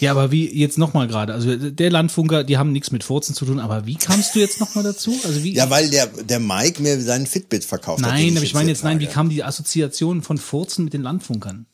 Ja, 0.00 0.10
aber 0.10 0.30
wie 0.30 0.48
jetzt 0.52 0.78
nochmal 0.78 1.08
gerade, 1.08 1.34
also 1.34 1.54
der 1.56 1.90
Landfunker, 1.90 2.44
die 2.44 2.58
haben 2.58 2.72
nichts 2.72 2.90
mit 2.90 3.04
Furzen 3.04 3.34
zu 3.34 3.44
tun, 3.44 3.60
aber 3.60 3.86
wie 3.86 3.96
kamst 3.96 4.34
du 4.34 4.38
jetzt 4.38 4.60
nochmal 4.60 4.84
dazu? 4.84 5.14
Also 5.24 5.42
wie? 5.42 5.54
Ja, 5.54 5.70
weil 5.70 5.90
der, 5.90 6.06
der 6.06 6.40
Mike 6.40 6.82
mir 6.82 7.00
seinen 7.00 7.26
Fitbit 7.26 7.64
verkauft 7.64 8.02
hat. 8.02 8.12
den 8.12 8.26
nein, 8.26 8.36
aber 8.36 8.44
ich 8.44 8.54
meine 8.54 8.70
jetzt, 8.70 8.84
nein, 8.84 9.00
wie 9.00 9.06
kam 9.06 9.28
die 9.28 9.44
Assoziation 9.44 10.22
von 10.22 10.38
Furzen 10.38 10.84
mit 10.84 10.92
den 10.92 11.02
Landfunkern? 11.02 11.66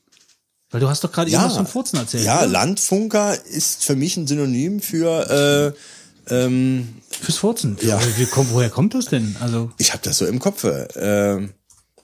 Weil 0.71 0.81
du 0.81 0.89
hast 0.89 1.05
doch 1.05 1.13
gerade 1.13 1.31
ja, 1.31 1.39
irgendwas 1.39 1.57
von 1.57 1.67
Furzen 1.67 1.99
erzählt. 1.99 2.25
Ja, 2.25 2.39
oder? 2.41 2.49
Landfunker 2.49 3.37
ist 3.47 3.85
für 3.85 3.95
mich 3.95 4.17
ein 4.17 4.27
Synonym 4.27 4.81
für, 4.81 5.75
äh, 6.29 6.35
ähm, 6.35 6.89
Fürs 7.09 7.39
Furzen. 7.39 7.79
Ja. 7.83 8.01
Wie, 8.17 8.27
woher 8.51 8.71
kommt 8.71 8.95
das 8.95 9.07
denn? 9.07 9.37
Also, 9.41 9.71
ich 9.79 9.93
habe 9.93 10.03
das 10.03 10.19
so 10.19 10.27
im 10.27 10.39
Kopf. 10.39 10.65
Äh, 10.65 11.45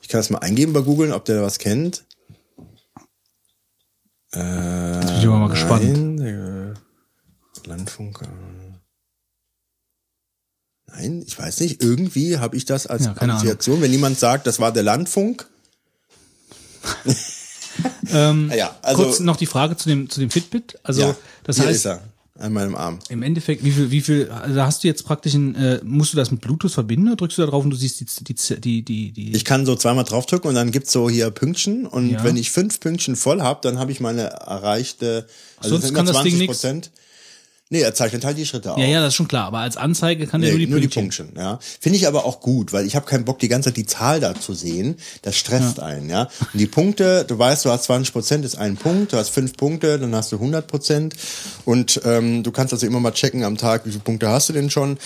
ich 0.00 0.08
kann 0.08 0.20
das 0.20 0.30
mal 0.30 0.38
eingeben 0.38 0.72
bei 0.72 0.80
googeln, 0.80 1.12
ob 1.12 1.24
der 1.24 1.36
da 1.36 1.42
was 1.42 1.58
kennt. 1.58 2.04
Äh, 4.34 4.38
bin 5.06 5.18
ich 5.18 5.26
aber 5.26 5.38
mal 5.38 5.48
gespannt. 5.50 5.84
Nein, 5.84 6.16
der 6.16 6.74
Landfunker. 7.66 8.28
Nein, 10.86 11.22
ich 11.26 11.38
weiß 11.38 11.60
nicht. 11.60 11.82
Irgendwie 11.82 12.38
habe 12.38 12.56
ich 12.56 12.64
das 12.64 12.86
als 12.86 13.04
Ja, 13.04 13.14
Assoziation. 13.16 13.80
Wenn 13.80 13.92
jemand 13.92 14.18
sagt, 14.18 14.46
das 14.46 14.58
war 14.60 14.72
der 14.72 14.82
Landfunk. 14.82 15.46
ähm, 18.10 18.50
Ja, 18.56 18.76
also- 18.82 19.04
kurz 19.04 19.20
noch 19.20 19.36
die 19.36 19.46
Frage 19.46 19.76
zu 19.76 19.88
dem, 19.88 20.08
zu 20.10 20.20
dem 20.20 20.30
Fitbit. 20.30 20.78
Also, 20.82 21.02
ja, 21.02 21.16
das 21.44 21.60
heißt, 21.60 21.88
an 22.42 22.52
meinem 22.52 22.74
Arm. 22.74 22.98
im 23.08 23.22
Endeffekt, 23.22 23.64
wie 23.64 23.70
viel, 23.70 23.90
wie 23.90 24.00
viel, 24.00 24.28
also 24.30 24.62
hast 24.62 24.82
du 24.84 24.88
jetzt 24.88 25.04
praktisch 25.04 25.34
ein, 25.34 25.54
äh, 25.54 25.80
musst 25.84 26.12
du 26.12 26.16
das 26.16 26.30
mit 26.30 26.40
Bluetooth 26.40 26.72
verbinden 26.72 27.06
oder 27.08 27.16
drückst 27.16 27.38
du 27.38 27.42
da 27.42 27.48
drauf 27.48 27.64
und 27.64 27.70
du 27.70 27.76
siehst 27.76 28.00
die, 28.00 28.06
die, 28.24 28.34
die, 28.60 28.82
die, 28.82 29.12
die 29.12 29.32
Ich 29.36 29.44
kann 29.44 29.64
so 29.64 29.76
zweimal 29.76 30.04
draufdrücken 30.04 30.48
und 30.48 30.54
dann 30.54 30.70
gibt's 30.72 30.92
so 30.92 31.08
hier 31.08 31.30
Pünktchen 31.30 31.86
und 31.86 32.10
Ja. 32.10 32.24
wenn 32.24 32.36
ich 32.36 32.50
fünf 32.50 32.80
Pünktchen 32.80 33.16
voll 33.16 33.40
habe, 33.40 33.60
dann 33.62 33.78
habe 33.78 33.92
ich 33.92 34.00
meine 34.00 34.22
erreichte. 34.22 35.26
Also 35.58 35.70
Sonst 35.70 35.86
sind 35.86 35.94
kann 35.94 36.06
das 36.06 36.16
Ding 36.22 36.32
20 36.32 36.38
nix? 36.40 36.46
Prozent. 36.52 36.90
Nee, 37.72 37.80
er 37.80 37.94
zeichnet 37.94 38.22
halt 38.26 38.36
die 38.36 38.44
Schritte 38.44 38.72
auf. 38.72 38.78
ja, 38.78 38.84
ja, 38.84 39.00
das 39.00 39.08
ist 39.08 39.14
schon 39.14 39.28
klar, 39.28 39.46
aber 39.46 39.60
als 39.60 39.78
Anzeige 39.78 40.26
kann 40.26 40.42
Nee, 40.42 40.50
nur 40.50 40.58
die 40.58 40.88
Pünktchen. 40.88 41.28
Pünktchen, 41.28 41.28
ja. 41.38 41.58
Finde 41.80 41.96
ich 41.96 42.06
aber 42.06 42.26
auch 42.26 42.40
gut, 42.40 42.74
weil 42.74 42.84
ich 42.84 42.94
habe 42.96 43.06
keinen 43.06 43.24
Bock, 43.24 43.38
die 43.38 43.48
ganze 43.48 43.70
Zeit 43.70 43.78
die 43.78 43.86
Zahl 43.86 44.20
da 44.20 44.34
zu 44.34 44.52
sehen. 44.52 44.96
Das 45.22 45.36
stresst 45.36 45.80
einen, 45.80 46.10
ja. 46.10 46.28
Und 46.52 46.60
die 46.60 46.66
Punkte, 46.66 47.24
du 47.26 47.38
weißt, 47.38 47.64
du 47.64 47.70
hast 47.70 47.84
20 47.84 48.12
Prozent, 48.12 48.44
ist 48.44 48.56
ein 48.56 48.76
Punkt, 48.76 49.14
du 49.14 49.16
hast 49.16 49.30
fünf 49.30 49.56
Punkte, 49.56 49.98
dann 49.98 50.14
hast 50.14 50.32
du 50.32 50.36
100 50.36 50.66
Prozent. 50.66 51.14
Und 51.64 51.98
ähm, 52.04 52.42
du 52.42 52.52
kannst 52.52 52.74
also 52.74 52.86
immer 52.86 53.00
mal 53.00 53.12
checken 53.12 53.42
am 53.42 53.56
Tag, 53.56 53.86
wie 53.86 53.90
viele 53.90 54.02
Punkte 54.02 54.28
hast 54.28 54.50
du 54.50 54.52
denn 54.52 54.68
schon. 54.68 54.98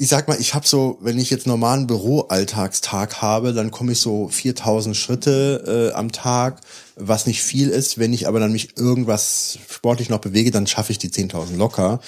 Ich 0.00 0.06
sag 0.06 0.28
mal, 0.28 0.40
ich 0.40 0.54
habe 0.54 0.64
so, 0.64 0.96
wenn 1.00 1.18
ich 1.18 1.28
jetzt 1.28 1.48
normalen 1.48 1.88
Büroalltagstag 1.88 3.20
habe, 3.20 3.52
dann 3.52 3.72
komme 3.72 3.90
ich 3.92 3.98
so 3.98 4.28
4000 4.28 4.96
Schritte 4.96 5.90
äh, 5.90 5.96
am 5.96 6.12
Tag, 6.12 6.60
was 6.94 7.26
nicht 7.26 7.42
viel 7.42 7.68
ist. 7.68 7.98
Wenn 7.98 8.12
ich 8.12 8.28
aber 8.28 8.38
dann 8.38 8.52
mich 8.52 8.76
irgendwas 8.76 9.58
sportlich 9.68 10.08
noch 10.08 10.20
bewege, 10.20 10.52
dann 10.52 10.68
schaffe 10.68 10.92
ich 10.92 10.98
die 10.98 11.10
10.000 11.10 11.56
locker. 11.56 11.98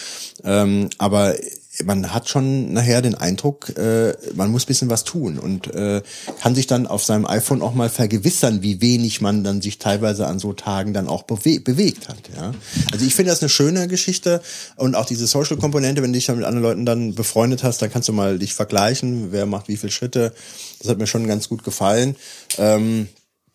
Ähm, 0.45 0.89
aber 0.99 1.35
man 1.85 2.13
hat 2.13 2.29
schon 2.29 2.73
nachher 2.73 3.03
den 3.03 3.15
Eindruck, 3.15 3.77
äh, 3.77 4.15
man 4.35 4.51
muss 4.51 4.67
bisschen 4.67 4.91
was 4.91 5.05
tun 5.05 5.39
und 5.39 5.73
äh, 5.75 6.03
kann 6.41 6.55
sich 6.55 6.67
dann 6.67 6.87
auf 6.87 7.05
seinem 7.05 7.27
iPhone 7.27 7.63
auch 7.63 7.75
mal 7.75 7.89
vergewissern, 7.89 8.63
wie 8.63 8.81
wenig 8.81 9.21
man 9.21 9.45
dann 9.45 9.61
sich 9.63 9.79
teilweise 9.79 10.27
an 10.27 10.39
so 10.39 10.53
Tagen 10.53 10.93
dann 10.95 11.09
auch 11.09 11.23
bewe 11.25 11.61
bewegt 11.61 12.09
hat. 12.09 12.19
Ja? 12.37 12.53
Also 12.93 13.05
ich 13.05 13.15
finde 13.15 13.31
das 13.31 13.41
eine 13.43 13.49
schöne 13.49 13.89
Geschichte 13.89 14.41
und 14.77 14.95
auch 14.95 15.07
diese 15.07 15.27
Social-Komponente, 15.27 16.03
wenn 16.03 16.13
du 16.13 16.17
dich 16.19 16.27
dann 16.27 16.37
mit 16.37 16.45
anderen 16.45 16.63
Leuten 16.63 16.87
dann 16.87 17.15
befreundet 17.15 17.63
hast, 17.65 17.83
dann 17.83 17.91
kannst 17.93 18.09
du 18.09 18.13
mal 18.13 18.39
dich 18.39 18.55
vergleichen, 18.55 19.33
wer 19.33 19.47
macht 19.47 19.69
wie 19.69 19.77
viele 19.77 19.93
Schritte. 19.93 20.33
Das 20.79 20.89
hat 20.89 20.99
mir 20.99 21.07
schon 21.07 21.27
ganz 21.27 21.49
gut 21.49 21.65
gefallen. 21.65 22.17
Ähm, 22.59 23.09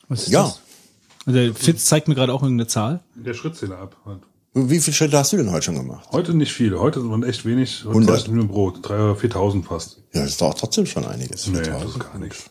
Was 0.07 0.23
ist 0.23 0.29
Ja. 0.29 0.43
das? 0.43 0.59
Also 1.27 1.39
der 1.39 1.55
Fitz 1.55 1.85
zeigt 1.85 2.07
mir 2.07 2.13
gerade 2.15 2.31
auch 2.33 2.43
irgendeine 2.43 2.67
Zahl. 2.67 2.99
Der 3.15 3.33
Schrittzähler 3.33 3.79
ab. 3.79 3.95
Wie 4.55 4.79
viele 4.79 4.95
Schritte 4.95 5.17
hast 5.17 5.33
du 5.33 5.37
denn 5.37 5.51
heute 5.51 5.65
schon 5.65 5.75
gemacht? 5.75 6.07
Heute 6.11 6.33
nicht 6.33 6.53
viele. 6.53 6.79
Heute 6.79 7.01
sind 7.01 7.09
wir 7.09 7.27
echt 7.27 7.43
wenig. 7.45 7.79
Heute 7.79 7.89
100. 7.89 8.15
30 8.15 8.29
Minuten 8.29 8.47
Brot. 8.47 8.77
3.000 8.85 8.93
oder 8.93 9.19
4.000 9.19 9.63
fast. 9.63 9.97
Ja, 10.13 10.21
das 10.21 10.31
ist 10.31 10.41
doch 10.41 10.53
trotzdem 10.53 10.85
schon 10.85 11.05
einiges. 11.05 11.47
Nee, 11.47 11.57
4000. 11.57 11.83
das 11.83 11.91
ist 11.91 11.99
gar 11.99 12.19
nichts. 12.19 12.49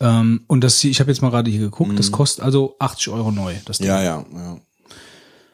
Ähm, 0.00 0.40
und 0.48 0.62
das 0.62 0.80
hier, 0.80 0.90
ich 0.90 0.98
habe 0.98 1.10
jetzt 1.10 1.22
mal 1.22 1.30
gerade 1.30 1.50
hier 1.50 1.60
geguckt, 1.60 1.96
das 1.98 2.10
kostet 2.10 2.44
also 2.44 2.74
80 2.80 3.08
Euro 3.10 3.30
neu. 3.30 3.54
Das 3.64 3.78
Ding. 3.78 3.86
Mhm. 3.86 3.92
Ja, 3.92 4.02
ja, 4.02 4.26
ja. 4.34 4.60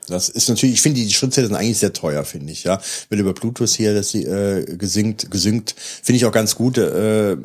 Das 0.09 0.29
ist 0.29 0.49
natürlich, 0.49 0.75
ich 0.75 0.81
finde 0.81 1.01
die 1.01 1.13
Schrittzähler 1.13 1.47
sind 1.47 1.57
eigentlich 1.57 1.79
sehr 1.79 1.93
teuer, 1.93 2.25
finde 2.25 2.53
ich, 2.53 2.65
ja. 2.65 2.81
Wenn 3.11 3.21
über 3.21 3.33
Bluetooth 3.33 3.69
hier 3.69 3.95
das 3.95 4.15
äh, 4.15 4.65
gesinkt, 4.77 5.31
gesynkt, 5.31 5.75
finde 5.79 6.17
ich 6.17 6.27
auch 6.27 6.33
ganz 6.33 6.57
gut. 6.57 6.79
Äh, 6.79 7.37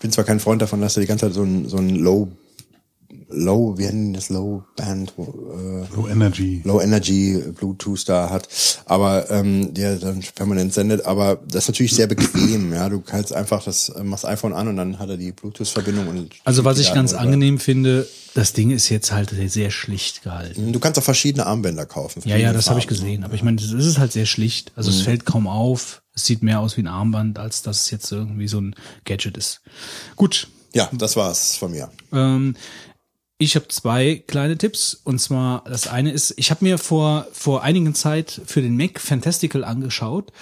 bin 0.00 0.12
zwar 0.12 0.24
kein 0.24 0.40
Freund 0.40 0.60
davon, 0.60 0.80
dass 0.80 0.96
er 0.96 1.00
die 1.00 1.06
ganze 1.06 1.26
Zeit 1.26 1.34
so 1.34 1.42
ein, 1.42 1.68
so 1.68 1.78
ein 1.78 1.90
Low, 1.90 2.28
Low, 3.32 3.76
wie 3.78 3.84
nennen 3.86 4.14
das 4.14 4.28
Low 4.28 4.64
Band, 4.76 5.12
äh, 5.18 5.94
Low 5.96 6.08
Energy. 6.08 6.60
Low 6.64 6.80
Energy 6.80 7.42
Bluetooth 7.58 8.08
da 8.08 8.30
hat, 8.30 8.48
aber 8.86 9.30
ähm, 9.30 9.72
der 9.74 9.96
dann 9.96 10.22
permanent 10.34 10.72
sendet. 10.74 11.04
Aber 11.06 11.36
das 11.46 11.64
ist 11.64 11.68
natürlich 11.68 11.94
sehr 11.94 12.06
bequem, 12.06 12.72
ja. 12.72 12.88
Du 12.88 13.00
kannst 13.00 13.32
einfach 13.32 13.64
das 13.64 13.88
äh, 13.90 14.02
machst 14.02 14.24
iPhone 14.24 14.52
an 14.52 14.68
und 14.68 14.76
dann 14.76 14.98
hat 14.98 15.08
er 15.08 15.16
die 15.16 15.32
Bluetooth-Verbindung 15.32 16.08
und 16.08 16.30
Also 16.44 16.64
was 16.64 16.78
ich 16.78 16.92
ganz 16.94 17.14
angenehm 17.14 17.58
finde, 17.58 18.06
das 18.34 18.52
Ding 18.52 18.70
ist 18.70 18.88
jetzt 18.88 19.12
halt 19.12 19.30
sehr 19.48 19.70
schlicht 19.70 20.22
gehalten. 20.22 20.72
Du 20.72 20.78
kannst 20.80 20.98
auch 20.98 21.02
verschiedene 21.04 21.46
Armbänder 21.46 21.84
kaufen. 21.86 22.22
Ja, 22.24 22.36
ja, 22.36 22.52
das 22.52 22.70
habe 22.70 22.78
ich 22.80 22.86
gesehen. 22.86 23.24
Aber 23.24 23.34
ich 23.34 23.42
meine, 23.42 23.56
das 23.58 23.70
ist 23.72 23.98
halt 23.98 24.12
sehr 24.12 24.26
schlicht. 24.26 24.72
Also 24.76 24.90
Mhm. 24.90 24.96
es 24.96 25.02
fällt 25.02 25.24
kaum 25.26 25.46
auf. 25.46 26.02
Es 26.14 26.26
sieht 26.26 26.42
mehr 26.42 26.60
aus 26.60 26.76
wie 26.76 26.82
ein 26.82 26.88
Armband, 26.88 27.38
als 27.38 27.62
dass 27.62 27.82
es 27.82 27.90
jetzt 27.90 28.10
irgendwie 28.12 28.48
so 28.48 28.60
ein 28.60 28.74
Gadget 29.04 29.36
ist. 29.36 29.60
Gut. 30.16 30.48
Ja, 30.74 30.88
das 30.92 31.16
war's 31.16 31.56
von 31.56 31.70
mir. 31.72 31.90
Ähm, 32.12 32.54
ich 33.38 33.56
habe 33.56 33.68
zwei 33.68 34.22
kleine 34.26 34.56
Tipps. 34.56 34.94
Und 34.94 35.20
zwar, 35.20 35.64
das 35.64 35.86
eine 35.86 36.12
ist, 36.12 36.34
ich 36.36 36.50
habe 36.50 36.64
mir 36.64 36.78
vor, 36.78 37.26
vor 37.32 37.62
einigen 37.62 37.94
Zeit 37.94 38.40
für 38.46 38.62
den 38.62 38.76
Mac 38.76 39.00
Fantastical 39.00 39.64
angeschaut 39.64 40.32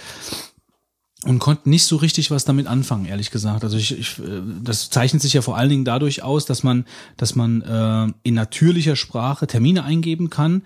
und 1.25 1.39
konnte 1.39 1.69
nicht 1.69 1.85
so 1.85 1.97
richtig 1.97 2.31
was 2.31 2.45
damit 2.45 2.67
anfangen, 2.67 3.07
ehrlich 3.07 3.31
gesagt. 3.31 3.65
Also 3.65 3.77
ich, 3.77 3.99
ich 3.99 4.19
äh, 4.19 4.43
das 4.63 4.91
zeichnet 4.91 5.23
sich 5.23 5.35
ja 5.35 5.43
vor 5.43 5.57
allen 5.57 5.69
Dingen 5.69 5.85
dadurch 5.85 6.23
aus, 6.23 6.47
dass 6.47 6.63
man, 6.63 6.87
dass 7.17 7.35
man 7.35 7.63
äh, 7.63 8.13
in 8.23 8.35
natürlicher 8.35 8.97
Sprache 8.97 9.47
Termine 9.47 9.85
eingeben 9.85 10.31
kann 10.31 10.63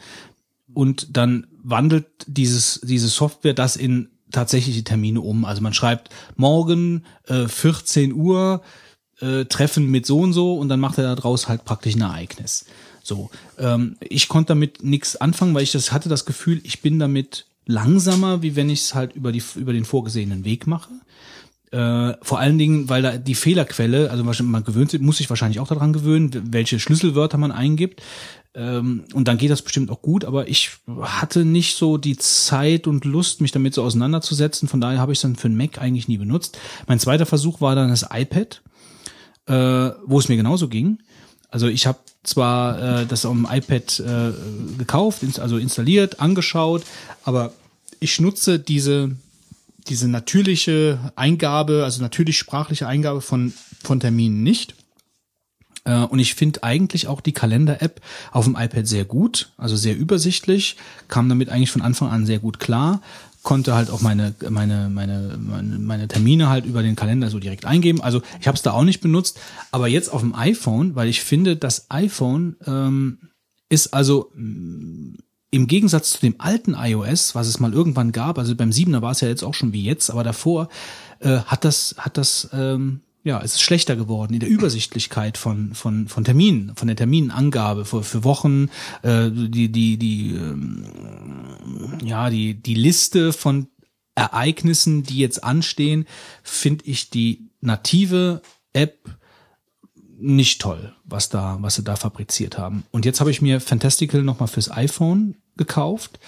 und 0.72 1.16
dann 1.16 1.46
wandelt 1.62 2.06
dieses 2.26 2.80
diese 2.82 3.08
Software 3.08 3.54
das 3.54 3.76
in 3.76 4.10
tatsächliche 4.30 4.84
Termine 4.84 5.20
um. 5.20 5.44
Also 5.44 5.62
man 5.62 5.74
schreibt 5.74 6.10
morgen 6.36 7.04
äh, 7.26 7.48
14 7.48 8.12
Uhr 8.12 8.62
äh, 9.20 9.44
Treffen 9.44 9.90
mit 9.90 10.06
so 10.06 10.18
und 10.18 10.32
so 10.32 10.56
und 10.56 10.68
dann 10.68 10.80
macht 10.80 10.98
er 10.98 11.14
daraus 11.14 11.48
halt 11.48 11.64
praktisch 11.64 11.94
ein 11.94 12.02
Ereignis. 12.02 12.66
So, 13.02 13.30
ähm, 13.58 13.96
ich 14.00 14.28
konnte 14.28 14.48
damit 14.48 14.82
nichts 14.82 15.16
anfangen, 15.16 15.54
weil 15.54 15.62
ich 15.62 15.72
das 15.72 15.92
hatte 15.92 16.08
das 16.08 16.24
Gefühl, 16.24 16.60
ich 16.64 16.80
bin 16.80 16.98
damit 16.98 17.46
langsamer, 17.66 18.42
wie 18.42 18.56
wenn 18.56 18.70
ich 18.70 18.80
es 18.80 18.94
halt 18.94 19.14
über 19.14 19.32
die 19.32 19.42
über 19.56 19.72
den 19.72 19.84
vorgesehenen 19.84 20.44
Weg 20.44 20.66
mache. 20.66 20.90
Äh, 21.70 22.16
vor 22.22 22.38
allen 22.38 22.56
Dingen, 22.56 22.88
weil 22.88 23.02
da 23.02 23.16
die 23.16 23.34
Fehlerquelle, 23.34 24.10
also 24.10 24.22
man 24.22 24.64
gewöhnt 24.64 24.90
sich, 24.90 25.00
muss 25.00 25.16
sich 25.16 25.28
wahrscheinlich 25.28 25.58
auch 25.58 25.66
daran 25.66 25.92
gewöhnen, 25.92 26.30
welche 26.52 26.78
Schlüsselwörter 26.78 27.36
man 27.36 27.50
eingibt. 27.50 28.00
Ähm, 28.54 29.04
und 29.12 29.26
dann 29.26 29.38
geht 29.38 29.50
das 29.50 29.62
bestimmt 29.62 29.90
auch 29.90 30.00
gut, 30.00 30.24
aber 30.24 30.46
ich 30.46 30.70
hatte 31.00 31.44
nicht 31.44 31.76
so 31.76 31.98
die 31.98 32.16
Zeit 32.16 32.86
und 32.86 33.04
Lust, 33.04 33.40
mich 33.40 33.50
damit 33.50 33.74
so 33.74 33.82
auseinanderzusetzen. 33.82 34.68
Von 34.68 34.80
daher 34.80 35.00
habe 35.00 35.12
ich 35.12 35.18
es 35.18 35.22
dann 35.22 35.34
für 35.34 35.48
den 35.48 35.56
Mac 35.56 35.78
eigentlich 35.78 36.06
nie 36.06 36.18
benutzt. 36.18 36.56
Mein 36.86 37.00
zweiter 37.00 37.26
Versuch 37.26 37.60
war 37.60 37.74
dann 37.74 37.88
das 37.88 38.06
iPad, 38.12 38.62
äh, 39.46 39.90
wo 40.06 40.18
es 40.18 40.28
mir 40.28 40.36
genauso 40.36 40.68
ging. 40.68 40.98
Also 41.50 41.68
ich 41.68 41.86
habe 41.86 41.98
zwar 42.24 43.00
äh, 43.02 43.06
das 43.06 43.24
auf 43.24 43.32
dem 43.32 43.46
iPad 43.50 44.00
äh, 44.00 44.32
gekauft, 44.78 45.22
ins, 45.22 45.38
also 45.38 45.58
installiert, 45.58 46.20
angeschaut, 46.20 46.82
aber 47.24 47.52
ich 48.00 48.20
nutze 48.20 48.58
diese 48.58 49.16
diese 49.86 50.08
natürliche 50.08 51.12
Eingabe, 51.14 51.84
also 51.84 52.00
natürlich 52.00 52.38
sprachliche 52.38 52.88
Eingabe 52.88 53.20
von 53.20 53.52
von 53.82 54.00
Terminen 54.00 54.42
nicht. 54.42 54.74
Äh, 55.84 55.98
Und 55.98 56.18
ich 56.18 56.34
finde 56.34 56.62
eigentlich 56.62 57.06
auch 57.06 57.20
die 57.20 57.32
Kalender-App 57.32 58.00
auf 58.32 58.46
dem 58.46 58.56
iPad 58.56 58.86
sehr 58.88 59.04
gut, 59.04 59.50
also 59.58 59.76
sehr 59.76 59.96
übersichtlich, 59.96 60.76
kam 61.08 61.28
damit 61.28 61.50
eigentlich 61.50 61.70
von 61.70 61.82
Anfang 61.82 62.08
an 62.10 62.26
sehr 62.26 62.38
gut 62.38 62.58
klar, 62.58 63.02
konnte 63.44 63.74
halt 63.74 63.90
auch 63.90 64.00
meine, 64.00 64.34
meine, 64.50 64.88
meine, 64.88 65.38
meine, 65.38 66.08
Termine 66.08 66.48
halt 66.48 66.64
über 66.64 66.82
den 66.82 66.96
Kalender 66.96 67.30
so 67.30 67.38
direkt 67.38 67.66
eingeben. 67.66 68.00
Also 68.00 68.22
ich 68.40 68.48
habe 68.48 68.56
es 68.56 68.62
da 68.62 68.72
auch 68.72 68.82
nicht 68.82 69.00
benutzt, 69.00 69.38
aber 69.70 69.86
jetzt 69.86 70.08
auf 70.12 70.22
dem 70.22 70.34
iPhone, 70.34 70.96
weil 70.96 71.08
ich 71.08 71.20
finde, 71.20 71.56
das 71.56 71.90
iPhone 71.90 72.56
ähm, 72.66 73.18
ist 73.68 73.94
also 73.94 74.32
mh, 74.34 75.18
im 75.50 75.66
Gegensatz 75.68 76.10
zu 76.10 76.20
dem 76.20 76.34
alten 76.38 76.74
iOS, 76.74 77.36
was 77.36 77.46
es 77.46 77.60
mal 77.60 77.72
irgendwann 77.72 78.10
gab, 78.10 78.38
also 78.38 78.56
beim 78.56 78.70
7er 78.70 79.02
war 79.02 79.12
es 79.12 79.20
ja 79.20 79.28
jetzt 79.28 79.44
auch 79.44 79.54
schon 79.54 79.72
wie 79.72 79.84
jetzt, 79.84 80.10
aber 80.10 80.24
davor 80.24 80.68
äh, 81.20 81.38
hat 81.38 81.64
das, 81.64 81.94
hat 81.98 82.16
das, 82.16 82.48
ähm, 82.52 83.02
ja, 83.24 83.40
es 83.40 83.54
ist 83.54 83.62
schlechter 83.62 83.96
geworden 83.96 84.34
in 84.34 84.40
der 84.40 84.50
Übersichtlichkeit 84.50 85.38
von, 85.38 85.74
von, 85.74 86.08
von 86.08 86.24
Terminen, 86.24 86.76
von 86.76 86.86
der 86.86 86.96
Terminangabe 86.96 87.86
für, 87.86 88.02
für 88.02 88.22
Wochen, 88.22 88.68
äh, 89.02 89.30
die, 89.30 89.72
die, 89.72 89.96
die, 89.96 90.34
ähm, 90.34 90.84
ja, 92.04 92.28
die, 92.28 92.54
die 92.54 92.74
Liste 92.74 93.32
von 93.32 93.68
Ereignissen, 94.14 95.02
die 95.02 95.18
jetzt 95.18 95.42
anstehen, 95.42 96.06
finde 96.42 96.84
ich 96.84 97.08
die 97.08 97.48
native 97.62 98.42
App 98.74 99.08
nicht 100.18 100.60
toll, 100.60 100.94
was 101.04 101.30
da, 101.30 101.56
was 101.60 101.76
sie 101.76 101.82
da 101.82 101.96
fabriziert 101.96 102.58
haben. 102.58 102.84
Und 102.90 103.06
jetzt 103.06 103.20
habe 103.20 103.30
ich 103.30 103.40
mir 103.40 103.58
Fantastical 103.58 104.22
nochmal 104.22 104.48
fürs 104.48 104.70
iPhone 104.70 105.36
gekauft 105.56 106.20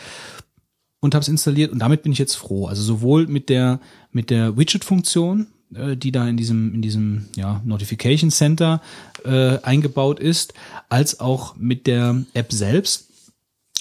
und 1.00 1.14
habe 1.14 1.22
es 1.22 1.28
installiert 1.28 1.72
und 1.72 1.78
damit 1.78 2.02
bin 2.02 2.12
ich 2.12 2.18
jetzt 2.18 2.36
froh. 2.36 2.66
Also 2.66 2.82
sowohl 2.82 3.26
mit 3.26 3.50
der 3.50 3.80
mit 4.10 4.30
der 4.30 4.56
Widget-Funktion, 4.56 5.48
äh, 5.74 5.96
die 5.96 6.12
da 6.12 6.28
in 6.28 6.36
diesem 6.36 6.74
in 6.74 6.82
diesem 6.82 7.26
ja, 7.36 7.62
Notification 7.64 8.30
Center 8.30 8.80
äh, 9.24 9.58
eingebaut 9.62 10.20
ist, 10.20 10.54
als 10.88 11.20
auch 11.20 11.56
mit 11.56 11.86
der 11.86 12.24
App 12.34 12.52
selbst, 12.52 13.10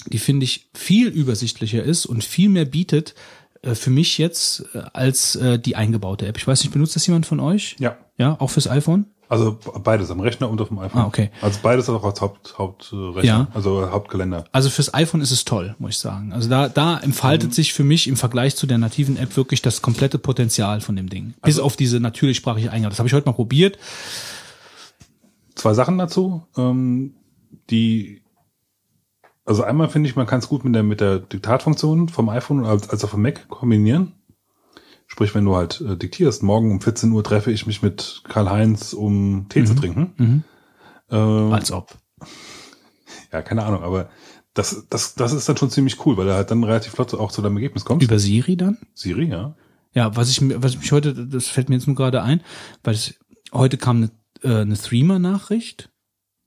die 0.06 0.18
finde 0.18 0.44
ich 0.44 0.70
viel 0.74 1.08
übersichtlicher 1.08 1.82
ist 1.82 2.06
und 2.06 2.24
viel 2.24 2.48
mehr 2.48 2.64
bietet 2.64 3.14
äh, 3.62 3.74
für 3.74 3.90
mich 3.90 4.18
jetzt 4.18 4.64
äh, 4.74 4.82
als 4.92 5.36
äh, 5.36 5.58
die 5.58 5.76
eingebaute 5.76 6.26
App. 6.26 6.36
Ich 6.38 6.46
weiß 6.46 6.62
nicht, 6.62 6.72
benutzt 6.72 6.96
das 6.96 7.06
jemand 7.06 7.26
von 7.26 7.40
euch? 7.40 7.76
Ja. 7.78 7.98
Ja, 8.18 8.40
auch 8.40 8.50
fürs 8.50 8.68
iPhone? 8.68 9.06
Also 9.28 9.58
beides, 9.82 10.10
am 10.10 10.20
Rechner 10.20 10.48
und 10.48 10.60
auf 10.60 10.68
dem 10.68 10.78
iPhone. 10.78 11.02
Ah, 11.02 11.06
okay. 11.06 11.30
Also 11.42 11.58
beides 11.62 11.88
auch 11.88 12.04
als 12.04 12.20
Haupt, 12.20 12.54
Hauptrechner, 12.58 13.22
Ja. 13.24 13.48
also 13.54 13.90
Hauptkalender. 13.90 14.44
Also 14.52 14.70
fürs 14.70 14.94
iPhone 14.94 15.20
ist 15.20 15.32
es 15.32 15.44
toll, 15.44 15.74
muss 15.78 15.90
ich 15.92 15.98
sagen. 15.98 16.32
Also 16.32 16.48
da, 16.48 16.68
da 16.68 16.98
entfaltet 16.98 17.52
sich 17.52 17.72
für 17.72 17.82
mich 17.82 18.06
im 18.06 18.16
Vergleich 18.16 18.54
zu 18.54 18.66
der 18.68 18.78
nativen 18.78 19.16
App 19.16 19.36
wirklich 19.36 19.62
das 19.62 19.82
komplette 19.82 20.18
Potenzial 20.18 20.80
von 20.80 20.94
dem 20.94 21.08
Ding. 21.08 21.34
Bis 21.42 21.58
auf 21.58 21.76
diese 21.76 21.98
natürlichsprachige 21.98 22.70
Eingabe. 22.70 22.90
Das 22.90 22.98
habe 23.00 23.08
ich 23.08 23.14
heute 23.14 23.26
mal 23.26 23.32
probiert. 23.32 23.78
Zwei 25.56 25.74
Sachen 25.74 25.98
dazu, 25.98 26.42
ähm, 26.56 27.14
die, 27.70 28.22
also 29.44 29.62
einmal 29.64 29.88
finde 29.88 30.08
ich, 30.08 30.14
man 30.16 30.26
kann 30.26 30.38
es 30.40 30.48
gut 30.48 30.64
mit 30.64 30.74
der, 30.74 30.82
mit 30.82 31.00
der 31.00 31.18
Diktatfunktion 31.18 32.08
vom 32.10 32.28
iPhone 32.28 32.64
als, 32.66 32.90
als 32.90 33.02
auch 33.04 33.08
vom 33.08 33.22
Mac 33.22 33.48
kombinieren. 33.48 34.12
Sprich, 35.16 35.34
wenn 35.34 35.46
du 35.46 35.56
halt 35.56 35.80
äh, 35.80 35.96
diktierst, 35.96 36.42
morgen 36.42 36.70
um 36.70 36.82
14 36.82 37.10
Uhr 37.10 37.24
treffe 37.24 37.50
ich 37.50 37.66
mich 37.66 37.80
mit 37.80 38.20
Karl-Heinz, 38.28 38.92
um 38.92 39.46
Tee 39.48 39.64
zu 39.64 39.74
trinken. 39.74 40.44
Ähm, 41.10 41.52
Als 41.54 41.72
ob. 41.72 41.96
ja, 43.32 43.40
keine 43.40 43.64
Ahnung, 43.64 43.82
aber 43.82 44.10
das, 44.52 44.84
das, 44.90 45.14
das 45.14 45.32
ist 45.32 45.48
dann 45.48 45.56
schon 45.56 45.70
ziemlich 45.70 46.04
cool, 46.04 46.18
weil 46.18 46.28
er 46.28 46.34
halt 46.34 46.50
dann 46.50 46.62
relativ 46.62 46.92
flott 46.92 47.14
auch 47.14 47.32
zu 47.32 47.40
deinem 47.40 47.56
Ergebnis 47.56 47.86
kommt. 47.86 48.02
Über 48.02 48.18
Siri 48.18 48.58
dann? 48.58 48.76
Siri, 48.92 49.24
ja. 49.30 49.56
Ja, 49.94 50.14
was 50.14 50.28
ich 50.28 50.42
mir, 50.42 50.62
was 50.62 50.76
mich 50.76 50.92
heute, 50.92 51.14
das 51.14 51.48
fällt 51.48 51.70
mir 51.70 51.76
jetzt 51.76 51.86
nur 51.86 51.96
gerade 51.96 52.22
ein, 52.22 52.42
weil 52.84 52.92
es, 52.92 53.14
heute 53.54 53.78
kam 53.78 53.96
eine, 53.96 54.10
äh, 54.42 54.60
eine 54.60 54.76
Threema-Nachricht 54.76 55.88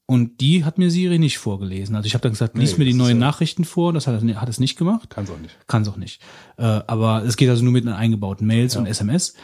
und 0.10 0.42
die 0.42 0.66
hat 0.66 0.80
mir 0.80 0.90
Siri 0.90 1.20
nicht 1.20 1.38
vorgelesen. 1.38 1.96
Also 1.96 2.08
ich 2.08 2.16
habe 2.16 2.24
dann 2.24 2.32
gesagt, 2.32 2.58
lies 2.58 2.72
Nee, 2.74 2.80
mir 2.80 2.86
die 2.86 2.94
neuen 2.98 3.20
ja- 3.20 3.28
Nachrichten 3.28 3.64
vor. 3.64 3.94
Das 3.94 4.08
hat, 4.08 4.24
er- 4.24 4.42
hat 4.42 4.50
es 4.50 4.60
nicht 4.60 4.76
gemacht. 4.76 5.12
Kann 5.12 5.26
es 5.26 5.30
auch 5.30 5.38
nicht. 5.38 5.56
Kann 5.68 5.84
es 5.84 5.88
auch 5.88 5.98
nicht. 5.98 6.20
Äh, 6.58 6.64
aber 6.64 7.24
es 7.26 7.38
geht 7.38 7.48
also 7.48 7.64
nur 7.64 7.72
mit 7.72 7.86
den 7.86 7.94
eingebauten 7.94 8.48
Mails 8.48 8.76
und 8.76 8.88
SMS. 8.88 9.36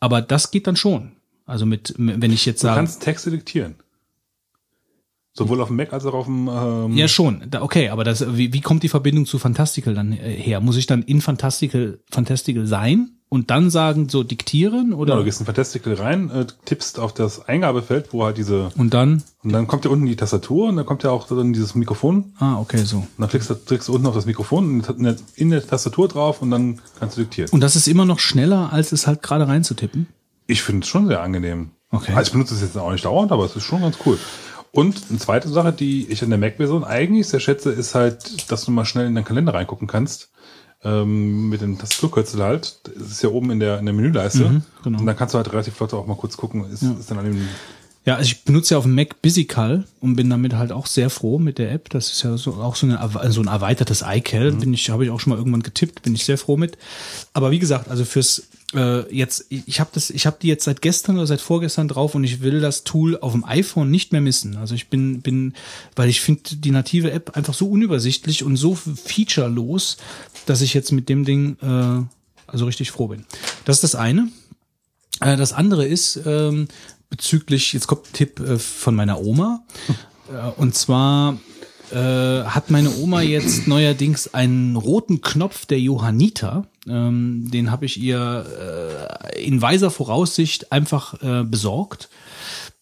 Aber 0.00 0.20
das 0.20 0.50
geht 0.50 0.66
dann 0.66 0.74
schon. 0.74 1.12
Also 1.46 1.66
mit, 1.66 1.94
wenn 1.98 2.32
ich 2.32 2.44
jetzt 2.46 2.62
Du 2.62 2.66
sage, 2.66 2.78
kannst 2.78 3.02
Texte 3.02 3.30
diktieren. 3.30 3.76
Sowohl 5.34 5.60
auf 5.62 5.68
dem 5.68 5.76
Mac 5.76 5.92
als 5.92 6.04
auch 6.04 6.12
auf 6.12 6.26
dem 6.26 6.48
ähm, 6.48 6.96
ja 6.96 7.08
schon, 7.08 7.42
da, 7.48 7.62
okay, 7.62 7.88
aber 7.88 8.04
das, 8.04 8.36
wie, 8.36 8.52
wie 8.52 8.60
kommt 8.60 8.82
die 8.82 8.88
Verbindung 8.88 9.24
zu 9.24 9.38
Fantastical 9.38 9.94
dann 9.94 10.12
äh, 10.12 10.16
her? 10.16 10.60
Muss 10.60 10.76
ich 10.76 10.86
dann 10.86 11.02
in 11.02 11.22
Fantastical, 11.22 12.00
Fantastical 12.10 12.66
sein 12.66 13.12
und 13.30 13.50
dann 13.50 13.70
sagen, 13.70 14.10
so 14.10 14.24
diktieren 14.24 14.92
oder? 14.92 15.12
Genau, 15.12 15.20
du 15.20 15.24
gehst 15.24 15.40
in 15.40 15.46
Fantastical 15.46 15.94
rein, 15.94 16.28
äh, 16.28 16.44
tippst 16.66 16.98
auf 16.98 17.14
das 17.14 17.48
Eingabefeld, 17.48 18.12
wo 18.12 18.24
halt 18.24 18.36
diese, 18.36 18.68
und 18.76 18.92
dann, 18.92 19.22
und 19.42 19.52
dann 19.52 19.66
kommt 19.66 19.86
ja 19.86 19.90
unten 19.90 20.04
die 20.04 20.16
Tastatur 20.16 20.68
und 20.68 20.76
dann 20.76 20.84
kommt 20.84 21.02
ja 21.02 21.10
auch 21.10 21.26
dann 21.26 21.54
dieses 21.54 21.74
Mikrofon. 21.74 22.34
ah, 22.38 22.58
okay, 22.60 22.84
so. 22.84 22.98
Und 22.98 23.08
dann 23.16 23.30
klickst 23.30 23.48
du, 23.48 23.54
klickst 23.54 23.88
du 23.88 23.94
unten 23.94 24.06
auf 24.06 24.14
das 24.14 24.26
Mikrofon 24.26 24.82
in 24.98 25.04
der, 25.04 25.16
in 25.36 25.48
der 25.48 25.66
Tastatur 25.66 26.08
drauf 26.08 26.42
und 26.42 26.50
dann 26.50 26.82
kannst 27.00 27.16
du 27.16 27.22
diktieren. 27.22 27.48
Und 27.52 27.60
das 27.60 27.74
ist 27.74 27.88
immer 27.88 28.04
noch 28.04 28.18
schneller, 28.18 28.70
als 28.70 28.92
es 28.92 29.06
halt 29.06 29.22
gerade 29.22 29.48
reinzutippen. 29.48 30.08
Ich 30.46 30.60
finde 30.60 30.84
es 30.84 30.88
schon 30.88 31.06
sehr 31.06 31.22
angenehm. 31.22 31.70
Okay. 31.90 32.12
Also 32.12 32.28
ich 32.28 32.32
benutze 32.32 32.54
es 32.54 32.60
jetzt 32.60 32.76
auch 32.76 32.90
nicht 32.92 33.04
dauernd, 33.04 33.32
aber 33.32 33.44
es 33.46 33.56
ist 33.56 33.64
schon 33.64 33.80
ganz 33.80 33.96
cool. 34.04 34.18
Und 34.72 35.02
eine 35.10 35.18
zweite 35.18 35.48
Sache, 35.50 35.72
die 35.72 36.06
ich 36.08 36.22
an 36.22 36.30
der 36.30 36.38
Mac-Version 36.38 36.82
eigentlich 36.82 37.28
sehr 37.28 37.40
schätze, 37.40 37.70
ist 37.70 37.94
halt, 37.94 38.50
dass 38.50 38.64
du 38.64 38.70
mal 38.70 38.86
schnell 38.86 39.06
in 39.06 39.14
deinen 39.14 39.24
Kalender 39.24 39.52
reingucken 39.54 39.86
kannst. 39.86 40.30
Ähm, 40.82 41.48
mit 41.50 41.60
dem 41.60 41.78
Tastaturkürzel 41.78 42.42
halt. 42.42 42.80
Das 42.98 43.12
ist 43.12 43.22
ja 43.22 43.28
oben 43.28 43.50
in 43.50 43.60
der, 43.60 43.78
in 43.78 43.84
der 43.84 43.94
Menüleiste. 43.94 44.62
genau. 44.82 44.98
Und 44.98 45.06
dann 45.06 45.16
kannst 45.16 45.34
du 45.34 45.36
halt 45.36 45.52
relativ 45.52 45.74
flott 45.74 45.94
auch 45.94 46.06
mal 46.06 46.16
kurz 46.16 46.36
gucken, 46.36 46.64
ist, 46.72 46.82
ist 46.82 47.08
dann 47.08 47.18
an 47.18 47.26
dem 47.26 47.48
Ja, 48.04 48.16
also 48.16 48.26
ich 48.26 48.42
benutze 48.42 48.74
ja 48.74 48.78
auf 48.78 48.84
dem 48.84 48.96
Mac 48.96 49.22
BusyCal 49.22 49.84
und 50.00 50.16
bin 50.16 50.28
damit 50.28 50.54
halt 50.54 50.72
auch 50.72 50.86
sehr 50.86 51.08
froh 51.08 51.38
mit 51.38 51.58
der 51.58 51.70
App. 51.70 51.88
Das 51.90 52.10
ist 52.10 52.22
ja 52.24 52.36
so, 52.36 52.54
auch 52.54 52.74
so, 52.74 52.86
eine, 52.86 53.30
so 53.30 53.40
ein 53.42 53.46
erweitertes 53.46 54.02
iCal. 54.04 54.50
Bin 54.52 54.74
ich, 54.74 54.90
habe 54.90 55.04
ich 55.04 55.10
auch 55.10 55.20
schon 55.20 55.30
mal 55.30 55.38
irgendwann 55.38 55.62
getippt, 55.62 56.02
bin 56.02 56.14
ich 56.14 56.24
sehr 56.24 56.38
froh 56.38 56.56
mit. 56.56 56.78
Aber 57.32 57.52
wie 57.52 57.60
gesagt, 57.60 57.88
also 57.88 58.04
fürs 58.04 58.48
äh, 58.74 59.14
jetzt, 59.14 59.46
ich 59.50 59.80
habe 59.80 59.90
das, 59.92 60.10
ich 60.10 60.26
habe 60.26 60.38
die 60.40 60.48
jetzt 60.48 60.64
seit 60.64 60.82
gestern 60.82 61.16
oder 61.16 61.26
seit 61.26 61.40
vorgestern 61.40 61.88
drauf 61.88 62.14
und 62.14 62.24
ich 62.24 62.40
will 62.40 62.60
das 62.60 62.84
Tool 62.84 63.18
auf 63.18 63.32
dem 63.32 63.44
iPhone 63.44 63.90
nicht 63.90 64.12
mehr 64.12 64.20
missen. 64.20 64.56
Also 64.56 64.74
ich 64.74 64.88
bin, 64.88 65.20
bin, 65.22 65.54
weil 65.96 66.08
ich 66.08 66.20
finde 66.20 66.56
die 66.56 66.70
native 66.70 67.10
App 67.10 67.36
einfach 67.36 67.54
so 67.54 67.68
unübersichtlich 67.68 68.44
und 68.44 68.56
so 68.56 68.74
featurelos, 68.74 69.98
dass 70.46 70.60
ich 70.60 70.74
jetzt 70.74 70.92
mit 70.92 71.08
dem 71.08 71.24
Ding 71.24 71.56
äh, 71.62 72.04
also 72.46 72.66
richtig 72.66 72.90
froh 72.90 73.08
bin. 73.08 73.24
Das 73.64 73.76
ist 73.76 73.84
das 73.84 73.94
eine. 73.94 74.28
Äh, 75.20 75.36
Das 75.36 75.52
andere 75.52 75.86
ist 75.86 76.20
ähm, 76.24 76.68
bezüglich, 77.10 77.72
jetzt 77.72 77.86
kommt 77.86 78.06
ein 78.06 78.12
Tipp 78.12 78.40
äh, 78.40 78.58
von 78.58 78.94
meiner 78.94 79.20
Oma. 79.20 79.64
Äh, 80.30 80.52
und 80.56 80.76
zwar 80.76 81.36
äh, 81.92 82.44
hat 82.44 82.70
meine 82.70 82.94
Oma 82.96 83.22
jetzt 83.22 83.66
neuerdings 83.66 84.32
einen 84.34 84.76
roten 84.76 85.20
Knopf 85.20 85.66
der 85.66 85.80
Johanniter. 85.80 86.66
Ähm, 86.88 87.50
den 87.50 87.70
habe 87.70 87.84
ich 87.84 88.00
ihr 88.00 88.46
äh, 89.34 89.44
in 89.44 89.62
weiser 89.62 89.90
Voraussicht 89.90 90.72
einfach 90.72 91.22
äh, 91.22 91.44
besorgt. 91.44 92.08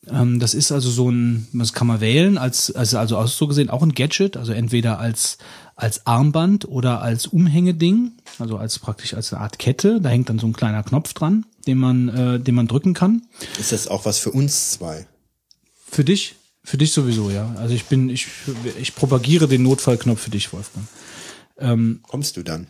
Ähm, 0.08 0.40
das 0.40 0.54
ist 0.54 0.72
also 0.72 0.90
so 0.90 1.10
ein, 1.10 1.46
das 1.52 1.72
kann 1.72 1.86
man 1.86 2.00
wählen, 2.00 2.38
als, 2.38 2.74
also, 2.74 2.98
also 2.98 3.16
aus 3.16 3.36
so 3.36 3.46
gesehen 3.46 3.70
auch 3.70 3.82
ein 3.82 3.94
Gadget, 3.94 4.36
also 4.36 4.52
entweder 4.52 4.98
als, 4.98 5.38
als 5.76 6.06
Armband 6.06 6.66
oder 6.66 7.02
als 7.02 7.26
Umhängeding, 7.26 8.12
also 8.38 8.56
als 8.56 8.78
praktisch 8.78 9.14
als 9.14 9.32
eine 9.32 9.42
Art 9.42 9.58
Kette. 9.58 10.00
Da 10.00 10.08
hängt 10.08 10.28
dann 10.28 10.38
so 10.38 10.46
ein 10.46 10.52
kleiner 10.52 10.82
Knopf 10.82 11.12
dran, 11.12 11.44
den 11.66 11.78
man, 11.78 12.08
äh, 12.08 12.40
den 12.40 12.54
man 12.54 12.68
drücken 12.68 12.94
kann. 12.94 13.22
Ist 13.58 13.72
das 13.72 13.88
auch 13.88 14.04
was 14.04 14.18
für 14.18 14.30
uns 14.30 14.72
zwei? 14.72 15.06
Für 15.86 16.04
dich? 16.04 16.36
Für 16.62 16.76
dich 16.76 16.92
sowieso, 16.92 17.30
ja. 17.30 17.54
Also 17.58 17.74
ich 17.74 17.84
bin, 17.84 18.10
ich, 18.10 18.26
ich 18.80 18.94
propagiere 18.94 19.48
den 19.48 19.62
Notfallknopf 19.62 20.20
für 20.20 20.30
dich, 20.30 20.52
Wolfgang. 20.52 20.86
Kommst 22.08 22.36
du 22.36 22.42
dann? 22.42 22.68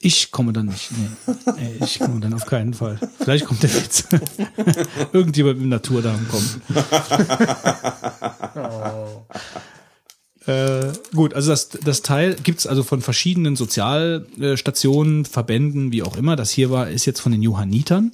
Ich 0.00 0.30
komme 0.30 0.52
dann 0.52 0.66
nicht. 0.66 0.90
Nee. 0.92 1.34
Nee, 1.56 1.84
ich 1.84 1.98
komme 1.98 2.20
dann 2.20 2.34
auf 2.34 2.46
keinen 2.46 2.74
Fall. 2.74 2.98
Vielleicht 3.18 3.44
kommt 3.44 3.62
der 3.62 3.74
Witz. 3.74 4.04
Irgendjemand 5.12 5.60
mit 5.60 5.68
Naturdarm 5.68 6.26
kommt. 6.28 6.60
Äh, 10.46 10.92
gut, 11.14 11.34
also 11.34 11.50
das, 11.50 11.68
das 11.68 12.00
Teil 12.00 12.34
gibt's 12.42 12.66
also 12.66 12.82
von 12.82 13.02
verschiedenen 13.02 13.54
Sozialstationen, 13.54 15.26
Verbänden, 15.26 15.92
wie 15.92 16.02
auch 16.02 16.16
immer. 16.16 16.36
Das 16.36 16.50
hier 16.50 16.70
war, 16.70 16.88
ist 16.88 17.04
jetzt 17.04 17.20
von 17.20 17.32
den 17.32 17.42
Johannitern. 17.42 18.12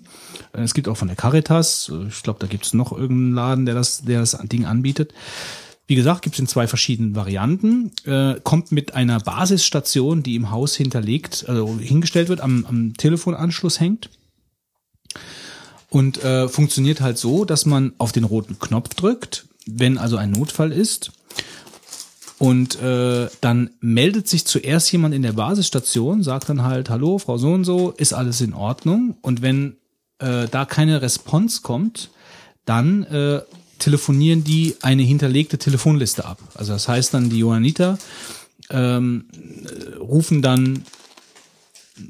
Es 0.55 0.75
gibt 0.75 0.89
auch 0.89 0.97
von 0.97 1.09
der 1.09 1.17
Caritas. 1.17 1.93
Ich 2.09 2.23
glaube, 2.23 2.39
da 2.41 2.47
gibt's 2.47 2.75
noch 2.75 2.93
irgendeinen 2.93 3.35
Laden, 3.35 3.67
der 3.67 3.75
das, 3.75 4.03
der 4.03 4.21
das 4.21 4.39
Ding 4.45 4.65
anbietet. 4.65 5.13
Wie 5.87 5.95
gesagt, 5.95 6.23
gibt's 6.23 6.39
in 6.39 6.47
zwei 6.47 6.67
verschiedenen 6.67 7.15
Varianten. 7.15 7.91
Äh, 8.05 8.41
kommt 8.43 8.73
mit 8.73 8.95
einer 8.95 9.21
Basisstation, 9.21 10.23
die 10.23 10.37
im 10.37 10.51
Haus 10.51 10.75
hinterlegt, 10.77 11.45
also 11.49 11.79
hingestellt 11.79 12.29
wird, 12.29 12.41
am, 12.41 12.65
am 12.67 12.95
Telefonanschluss 12.95 13.81
hängt. 13.81 14.11
Und 15.91 16.25
äh, 16.25 16.49
funktioniert 16.49 17.01
halt 17.01 17.19
so, 17.19 17.45
dass 17.45 17.67
man 17.67 17.93
auf 17.99 18.13
den 18.13 18.25
roten 18.25 18.59
Knopf 18.59 18.95
drückt 18.95 19.47
wenn 19.67 19.99
also 19.99 20.17
ein 20.17 20.31
Notfall 20.31 20.73
ist. 20.73 21.13
Und 22.39 22.81
äh, 22.83 23.29
dann 23.41 23.71
meldet 23.81 24.29
sich 24.29 24.45
zuerst 24.45 24.91
jemand 24.93 25.15
in 25.15 25.23
der 25.23 25.33
Basisstation, 25.33 26.23
sagt 26.23 26.49
dann 26.49 26.63
halt, 26.63 26.91
hallo, 26.91 27.19
Frau 27.19 27.39
so 27.39 27.53
und 27.53 27.65
so, 27.65 27.93
ist 27.93 28.13
alles 28.13 28.41
in 28.41 28.55
Ordnung. 28.55 29.17
Und 29.23 29.41
wenn 29.41 29.77
äh, 30.19 30.47
da 30.51 30.65
keine 30.65 31.03
Response 31.03 31.63
kommt, 31.63 32.11
dann 32.65 33.05
äh, 33.05 33.43
telefonieren 33.79 34.45
die 34.45 34.77
eine 34.83 35.03
hinterlegte 35.03 35.59
Telefonliste 35.59 36.25
ab. 36.25 36.39
Also 36.55 36.73
das 36.73 36.89
heißt 36.89 37.15
dann, 37.15 37.31
die 37.31 37.39
Johanniter 37.39 37.99
ähm, 38.71 39.27
äh, 39.65 39.97
rufen 39.97 40.43
dann 40.43 40.85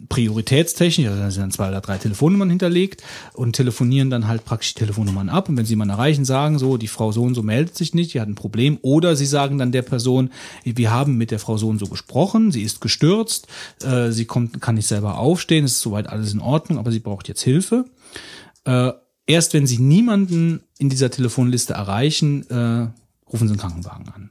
prioritätstechnisch, 0.08 1.08
also 1.08 1.20
da 1.20 1.30
sind 1.30 1.42
dann 1.42 1.50
zwei 1.50 1.68
oder 1.68 1.82
drei 1.82 1.98
Telefonnummern 1.98 2.48
hinterlegt 2.48 3.02
und 3.34 3.54
telefonieren 3.54 4.08
dann 4.08 4.26
halt 4.26 4.44
praktisch 4.44 4.74
die 4.74 4.80
Telefonnummern 4.80 5.28
ab 5.28 5.48
und 5.48 5.58
wenn 5.58 5.66
sie 5.66 5.72
jemanden 5.72 5.92
erreichen, 5.92 6.24
sagen 6.24 6.58
so, 6.58 6.78
die 6.78 6.88
Frau 6.88 7.12
so 7.12 7.22
und 7.22 7.34
so 7.34 7.42
meldet 7.42 7.76
sich 7.76 7.92
nicht, 7.92 8.14
die 8.14 8.20
hat 8.20 8.28
ein 8.28 8.34
Problem 8.34 8.78
oder 8.80 9.14
sie 9.14 9.26
sagen 9.26 9.58
dann 9.58 9.72
der 9.72 9.82
Person, 9.82 10.30
wir 10.64 10.90
haben 10.90 11.16
mit 11.16 11.30
der 11.30 11.38
Frau 11.38 11.58
so 11.58 11.68
und 11.68 11.78
so 11.78 11.86
gesprochen, 11.86 12.50
sie 12.50 12.62
ist 12.62 12.80
gestürzt, 12.80 13.46
äh, 13.82 14.10
sie 14.10 14.24
kommt, 14.24 14.62
kann 14.62 14.76
nicht 14.76 14.86
selber 14.86 15.18
aufstehen, 15.18 15.66
es 15.66 15.72
ist 15.72 15.82
soweit 15.82 16.08
alles 16.08 16.32
in 16.32 16.40
Ordnung, 16.40 16.78
aber 16.78 16.90
sie 16.90 17.00
braucht 17.00 17.28
jetzt 17.28 17.42
Hilfe. 17.42 17.84
Äh, 18.64 18.92
erst 19.26 19.52
wenn 19.52 19.66
sie 19.66 19.78
niemanden 19.78 20.62
in 20.78 20.88
dieser 20.88 21.10
Telefonliste 21.10 21.74
erreichen, 21.74 22.48
äh, 22.48 22.88
rufen 23.30 23.48
sie 23.48 23.52
einen 23.52 23.58
Krankenwagen 23.58 24.08
an. 24.08 24.30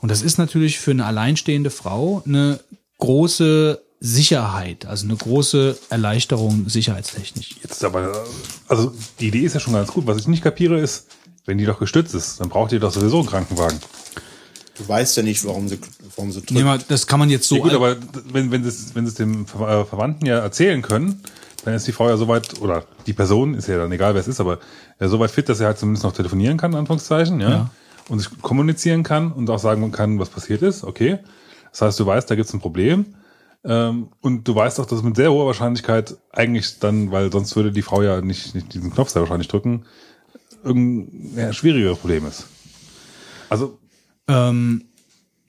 Und 0.00 0.10
das 0.10 0.22
ist 0.22 0.38
natürlich 0.38 0.80
für 0.80 0.90
eine 0.90 1.04
alleinstehende 1.04 1.70
Frau 1.70 2.22
eine 2.26 2.58
große 2.98 3.80
Sicherheit, 4.04 4.84
also 4.84 5.06
eine 5.06 5.14
große 5.16 5.78
Erleichterung 5.88 6.68
sicherheitstechnisch. 6.68 7.54
Jetzt 7.62 7.84
aber, 7.84 8.24
also 8.66 8.92
die 9.20 9.28
Idee 9.28 9.40
ist 9.40 9.54
ja 9.54 9.60
schon 9.60 9.74
ganz 9.74 9.92
gut. 9.92 10.06
Was 10.08 10.18
ich 10.18 10.26
nicht 10.26 10.42
kapiere 10.42 10.78
ist, 10.80 11.06
wenn 11.46 11.56
die 11.56 11.64
doch 11.64 11.78
gestützt 11.78 12.12
ist, 12.14 12.40
dann 12.40 12.48
braucht 12.48 12.72
ihr 12.72 12.80
doch 12.80 12.92
sowieso 12.92 13.20
einen 13.20 13.28
Krankenwagen. 13.28 13.78
Du 14.76 14.88
weißt 14.88 15.16
ja 15.18 15.22
nicht, 15.22 15.44
warum 15.44 15.68
sie, 15.68 15.78
warum 16.16 16.32
sie 16.32 16.40
drückt. 16.40 16.50
Nee, 16.50 16.64
mal, 16.64 16.80
das 16.88 17.06
kann 17.06 17.20
man 17.20 17.30
jetzt 17.30 17.46
so. 17.48 17.56
ja, 17.56 17.62
gut, 17.62 17.72
aber 17.74 17.96
wenn, 18.32 18.50
wenn 18.50 18.64
sie 18.64 18.70
es 18.70 18.94
wenn 18.94 19.04
sie 19.06 19.10
es 19.10 19.14
dem 19.16 19.46
Ver- 19.46 19.82
äh, 19.82 19.84
Verwandten 19.84 20.26
ja 20.26 20.38
erzählen 20.38 20.82
können, 20.82 21.20
dann 21.64 21.74
ist 21.74 21.86
die 21.86 21.92
Frau 21.92 22.08
ja 22.08 22.16
soweit, 22.16 22.60
oder 22.60 22.84
die 23.06 23.12
Person, 23.12 23.54
ist 23.54 23.68
ja 23.68 23.76
dann 23.78 23.92
egal, 23.92 24.14
wer 24.14 24.20
es 24.20 24.26
ist, 24.26 24.40
aber 24.40 24.58
ja 24.98 25.06
soweit 25.08 25.30
fit, 25.30 25.48
dass 25.48 25.60
er 25.60 25.66
halt 25.68 25.78
zumindest 25.78 26.02
noch 26.02 26.12
telefonieren 26.12 26.56
kann, 26.56 26.72
in 26.72 26.78
Anführungszeichen, 26.78 27.38
ja, 27.40 27.50
Ja. 27.50 27.70
und 28.08 28.18
sich 28.18 28.28
kommunizieren 28.42 29.04
kann 29.04 29.30
und 29.30 29.48
auch 29.48 29.60
sagen 29.60 29.92
kann, 29.92 30.18
was 30.18 30.28
passiert 30.30 30.62
ist, 30.62 30.82
okay. 30.82 31.18
Das 31.70 31.82
heißt, 31.82 32.00
du 32.00 32.06
weißt, 32.06 32.28
da 32.28 32.34
gibt's 32.34 32.52
ein 32.52 32.60
Problem. 32.60 33.14
Ähm, 33.64 34.08
und 34.20 34.48
du 34.48 34.54
weißt 34.54 34.80
auch, 34.80 34.86
dass 34.86 35.02
mit 35.02 35.16
sehr 35.16 35.30
hoher 35.32 35.46
Wahrscheinlichkeit 35.46 36.16
eigentlich 36.32 36.78
dann, 36.80 37.12
weil 37.12 37.30
sonst 37.30 37.54
würde 37.54 37.70
die 37.72 37.82
Frau 37.82 38.02
ja 38.02 38.20
nicht, 38.20 38.54
nicht 38.54 38.74
diesen 38.74 38.92
Knopf 38.92 39.10
sehr 39.10 39.22
wahrscheinlich 39.22 39.48
drücken, 39.48 39.84
irgendein 40.64 41.38
ja, 41.38 41.52
schwierigeres 41.52 41.98
Problem 41.98 42.26
ist. 42.26 42.46
Also, 43.48 43.78
ähm, 44.28 44.84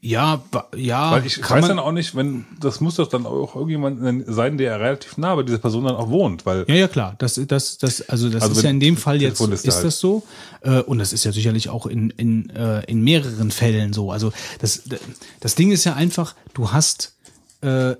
ja, 0.06 0.44
ja, 0.76 1.12
weil 1.12 1.26
ich 1.26 1.42
kann 1.42 1.62
weiß 1.62 1.70
dann 1.70 1.80
auch 1.80 1.94
nicht, 1.94 2.14
wenn, 2.14 2.46
das 2.60 2.82
muss 2.82 2.96
doch 2.96 3.08
dann 3.08 3.26
auch 3.26 3.56
irgendjemand 3.56 4.26
sein, 4.28 4.58
der 4.58 4.78
relativ 4.78 5.18
nah 5.18 5.34
bei 5.34 5.44
dieser 5.44 5.60
Person 5.60 5.86
dann 5.86 5.96
auch 5.96 6.10
wohnt, 6.10 6.46
weil 6.46 6.66
Ja, 6.68 6.76
ja, 6.76 6.88
klar. 6.90 7.16
Das, 7.20 7.40
das, 7.48 7.78
das, 7.78 8.10
also 8.10 8.30
das 8.30 8.44
Also 8.44 8.58
ist 8.58 8.64
ja 8.64 8.70
in 8.70 8.82
dem 8.82 8.98
Fall 8.98 9.22
jetzt 9.22 9.40
ist 9.40 9.74
halt. 9.74 9.86
das 9.86 10.00
so. 10.00 10.24
Äh, 10.60 10.82
und 10.82 10.98
das 10.98 11.14
ist 11.14 11.24
ja 11.24 11.32
sicherlich 11.32 11.70
auch 11.70 11.86
in, 11.86 12.10
in, 12.10 12.50
äh, 12.50 12.84
in 12.84 13.02
mehreren 13.02 13.50
Fällen 13.50 13.94
so. 13.94 14.12
Also 14.12 14.34
das, 14.60 14.84
das 15.40 15.56
Ding 15.56 15.72
ist 15.72 15.86
ja 15.86 15.94
einfach, 15.94 16.36
du 16.54 16.74
hast 16.74 17.16
äh, 17.64 17.96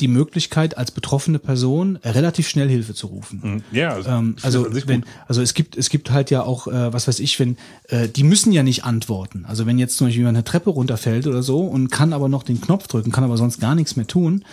die 0.00 0.08
Möglichkeit, 0.08 0.76
als 0.76 0.90
betroffene 0.90 1.38
Person 1.38 1.96
relativ 2.04 2.48
schnell 2.48 2.68
Hilfe 2.68 2.94
zu 2.94 3.08
rufen. 3.08 3.62
ja, 3.72 3.94
also, 3.94 4.10
Ähm, 4.10 4.36
also 4.42 4.66
wenn, 4.86 5.04
also 5.26 5.42
es 5.42 5.54
gibt 5.54 5.76
es 5.76 5.88
gibt 5.88 6.10
halt 6.10 6.30
ja 6.30 6.42
auch 6.42 6.68
äh, 6.68 6.92
was 6.92 7.08
weiß 7.08 7.18
ich 7.20 7.38
wenn 7.40 7.56
äh, 7.88 8.08
die 8.08 8.22
müssen 8.22 8.52
ja 8.52 8.62
nicht 8.62 8.84
antworten. 8.84 9.44
Also 9.46 9.66
wenn 9.66 9.78
jetzt 9.78 9.96
zum 9.96 10.06
Beispiel 10.06 10.20
jemand 10.20 10.36
eine 10.36 10.44
Treppe 10.44 10.70
runterfällt 10.70 11.26
oder 11.26 11.42
so 11.42 11.60
und 11.60 11.90
kann 11.90 12.12
aber 12.12 12.28
noch 12.28 12.42
den 12.42 12.60
Knopf 12.60 12.86
drücken 12.86 13.10
kann 13.10 13.24
aber 13.24 13.36
sonst 13.36 13.60
gar 13.60 13.74
nichts 13.74 13.96
mehr 13.96 14.06
tun 14.06 14.44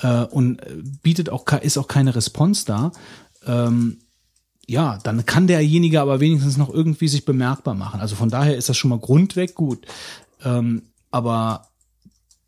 äh, 0.00 0.24
und 0.24 0.60
äh, 0.60 0.76
bietet 1.02 1.30
auch 1.30 1.44
ist 1.62 1.78
auch 1.78 1.88
keine 1.88 2.14
Response 2.14 2.64
da 2.66 2.92
ähm, 3.46 3.98
ja 4.66 4.98
dann 5.02 5.26
kann 5.26 5.46
derjenige 5.46 6.00
aber 6.00 6.20
wenigstens 6.20 6.56
noch 6.56 6.72
irgendwie 6.72 7.08
sich 7.08 7.24
bemerkbar 7.24 7.74
machen. 7.74 8.00
Also 8.00 8.14
von 8.16 8.28
daher 8.28 8.56
ist 8.56 8.68
das 8.68 8.76
schon 8.76 8.90
mal 8.90 8.98
grundweg 8.98 9.54
gut. 9.54 9.86
Ähm, 10.44 10.82
aber 11.10 11.68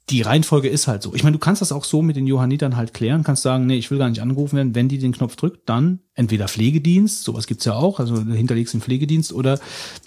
die 0.08 0.22
Reihenfolge 0.22 0.68
ist 0.68 0.86
halt 0.86 1.02
so. 1.02 1.14
Ich 1.16 1.24
meine, 1.24 1.34
du 1.34 1.40
kannst 1.40 1.62
das 1.62 1.72
auch 1.72 1.82
so 1.82 2.00
mit 2.00 2.14
den 2.14 2.28
Johannitern 2.28 2.76
halt 2.76 2.94
klären, 2.94 3.24
kannst 3.24 3.42
sagen, 3.42 3.66
nee, 3.66 3.76
ich 3.76 3.90
will 3.90 3.98
gar 3.98 4.08
nicht 4.08 4.22
angerufen 4.22 4.54
werden. 4.56 4.72
Wenn 4.74 4.88
die 4.88 4.98
den 4.98 5.10
Knopf 5.10 5.34
drückt, 5.34 5.68
dann 5.68 5.98
entweder 6.14 6.46
Pflegedienst, 6.46 7.24
sowas 7.24 7.48
gibt's 7.48 7.64
ja 7.64 7.74
auch, 7.74 7.98
also 7.98 8.22
hinterlegst 8.22 8.72
den 8.72 8.80
Pflegedienst, 8.80 9.32
oder 9.32 9.58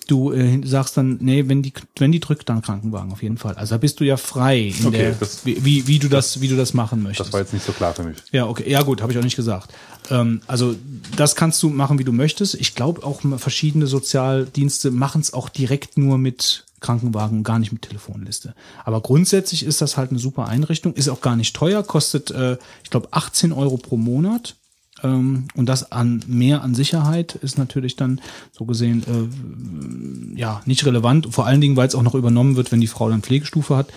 du 0.08 0.32
äh, 0.32 0.62
sagst 0.66 0.96
dann, 0.96 1.18
nee, 1.20 1.44
wenn 1.50 1.62
die, 1.62 1.74
wenn 1.98 2.14
die 2.14 2.22
drückt, 2.22 2.48
dann 2.48 2.62
Krankenwagen 2.62 3.12
auf 3.12 3.22
jeden 3.22 3.38
Fall. 3.38 3.56
Also 3.56 3.76
da 3.76 3.78
bist 3.78 4.00
du 4.00 4.06
ja 4.06 4.16
frei, 4.16 4.74
in 4.80 4.86
Okay, 4.88 4.98
der, 4.98 5.12
das- 5.16 5.46
wie, 5.46 5.86
wie, 5.86 6.00
du 6.00 6.08
das, 6.08 6.40
wie 6.40 6.48
du 6.48 6.56
das 6.56 6.74
machen 6.74 7.04
möchtest. 7.04 7.28
Das 7.28 7.34
war 7.34 7.42
jetzt 7.42 7.52
nicht 7.54 7.66
so 7.66 7.74
klar 7.74 7.94
für 7.94 8.04
mich. 8.04 8.18
Ja, 8.32 8.48
okay. 8.48 8.70
Ja, 8.72 8.82
gut, 8.84 9.02
habe 9.02 9.12
ich 9.12 9.18
auch 9.20 9.24
nicht 9.24 9.36
gesagt. 9.36 9.74
Ähm, 10.10 10.40
also 10.48 10.76
das 11.18 11.36
kannst 11.36 11.62
du 11.62 11.70
machen, 11.70 12.00
wie 12.00 12.06
du 12.06 12.14
möchtest. 12.14 12.56
Ich 12.56 12.74
glaube 12.74 13.04
auch 13.06 13.20
verschiedene 13.38 13.86
Sozialdienste 13.86 14.92
machen 14.92 15.20
es 15.20 15.34
auch 15.34 15.50
direkt 15.50 15.98
nur 15.98 16.18
mit 16.18 16.66
Krankenwagen, 16.80 17.44
gar 17.44 17.60
nicht 17.60 17.72
mit 17.72 17.82
Telefonliste. 17.82 18.54
Aber 18.86 19.02
grundsätzlich 19.02 19.66
ist 19.66 19.82
das 19.82 19.98
halt 19.98 20.12
eine 20.12 20.20
super 20.20 20.48
Einrichtung, 20.48 20.94
ist 20.94 21.10
auch 21.10 21.22
gar 21.22 21.36
nicht 21.36 21.56
teuer, 21.56 21.84
kostet, 21.84 22.32
äh, 22.32 22.58
ich 22.84 22.90
glaube, 22.90 23.10
18 23.12 23.52
Euro 23.52 23.78
pro 23.78 23.98
Monat. 23.98 24.56
Ähm, 25.04 25.48
und 25.56 25.68
das 25.68 25.92
an 25.92 26.24
mehr 26.28 26.62
an 26.62 26.76
Sicherheit 26.76 27.36
ist 27.36 27.58
natürlich 27.58 27.96
dann 27.96 28.22
so 28.52 28.66
gesehen 28.66 29.04
äh, 29.08 30.38
ja 30.38 30.62
nicht 30.66 30.86
relevant. 30.86 31.28
Vor 31.32 31.46
allen 31.46 31.62
Dingen, 31.62 31.76
weil 31.76 31.88
es 31.88 31.96
auch 31.96 32.04
noch 32.04 32.16
übernommen 32.16 32.56
wird, 32.56 32.72
wenn 32.72 32.82
die 32.82 32.88
Frau 32.88 33.10
dann 33.10 33.22
Pflegestufe 33.22 33.76
hat, 33.76 33.90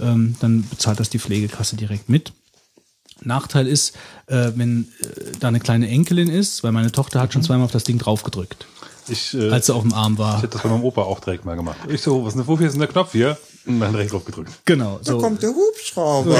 ähm, 0.00 0.36
dann 0.40 0.68
bezahlt 0.68 1.00
das 1.00 1.10
die 1.10 1.18
Pflegekasse 1.18 1.76
direkt 1.76 2.08
mit. 2.08 2.32
Nachteil 3.22 3.66
ist, 3.66 3.96
äh, 4.26 4.52
wenn 4.54 4.88
äh, 5.00 5.32
da 5.40 5.48
eine 5.48 5.60
kleine 5.60 5.88
Enkelin 5.88 6.28
ist, 6.28 6.62
weil 6.62 6.72
meine 6.72 6.92
Tochter 6.92 7.20
hat 7.20 7.32
schon 7.32 7.42
zweimal 7.42 7.64
auf 7.64 7.72
das 7.72 7.84
Ding 7.84 7.98
draufgedrückt, 7.98 8.66
Ich, 9.10 9.34
äh, 9.34 9.50
als 9.50 9.66
sie 9.66 9.74
auf 9.74 9.82
dem 9.82 9.92
Arm 9.94 10.14
ich 10.14 10.18
war. 10.18 10.38
hätte 10.38 10.48
das 10.48 10.62
bei 10.62 10.68
meinem 10.68 10.84
Opa 10.84 11.02
auch 11.02 11.20
direkt 11.20 11.44
mal 11.44 11.56
gemacht. 11.56 11.78
Ich 11.88 12.00
so, 12.02 12.22
was 12.24 12.34
ist 12.34 12.38
denn, 12.38 12.46
wofür 12.46 12.66
ist 12.66 12.72
denn 12.72 12.80
der 12.80 12.88
Knopf 12.88 13.12
hier? 13.12 13.36
Und 13.66 13.80
dann 13.80 13.92
direkt 13.92 14.12
drauf 14.12 14.24
gedrückt. 14.24 14.50
Genau. 14.64 14.98
Da 15.04 15.12
So. 15.12 15.18
kommt 15.18 15.42
der 15.42 15.50
Hubschrauber. 15.50 16.36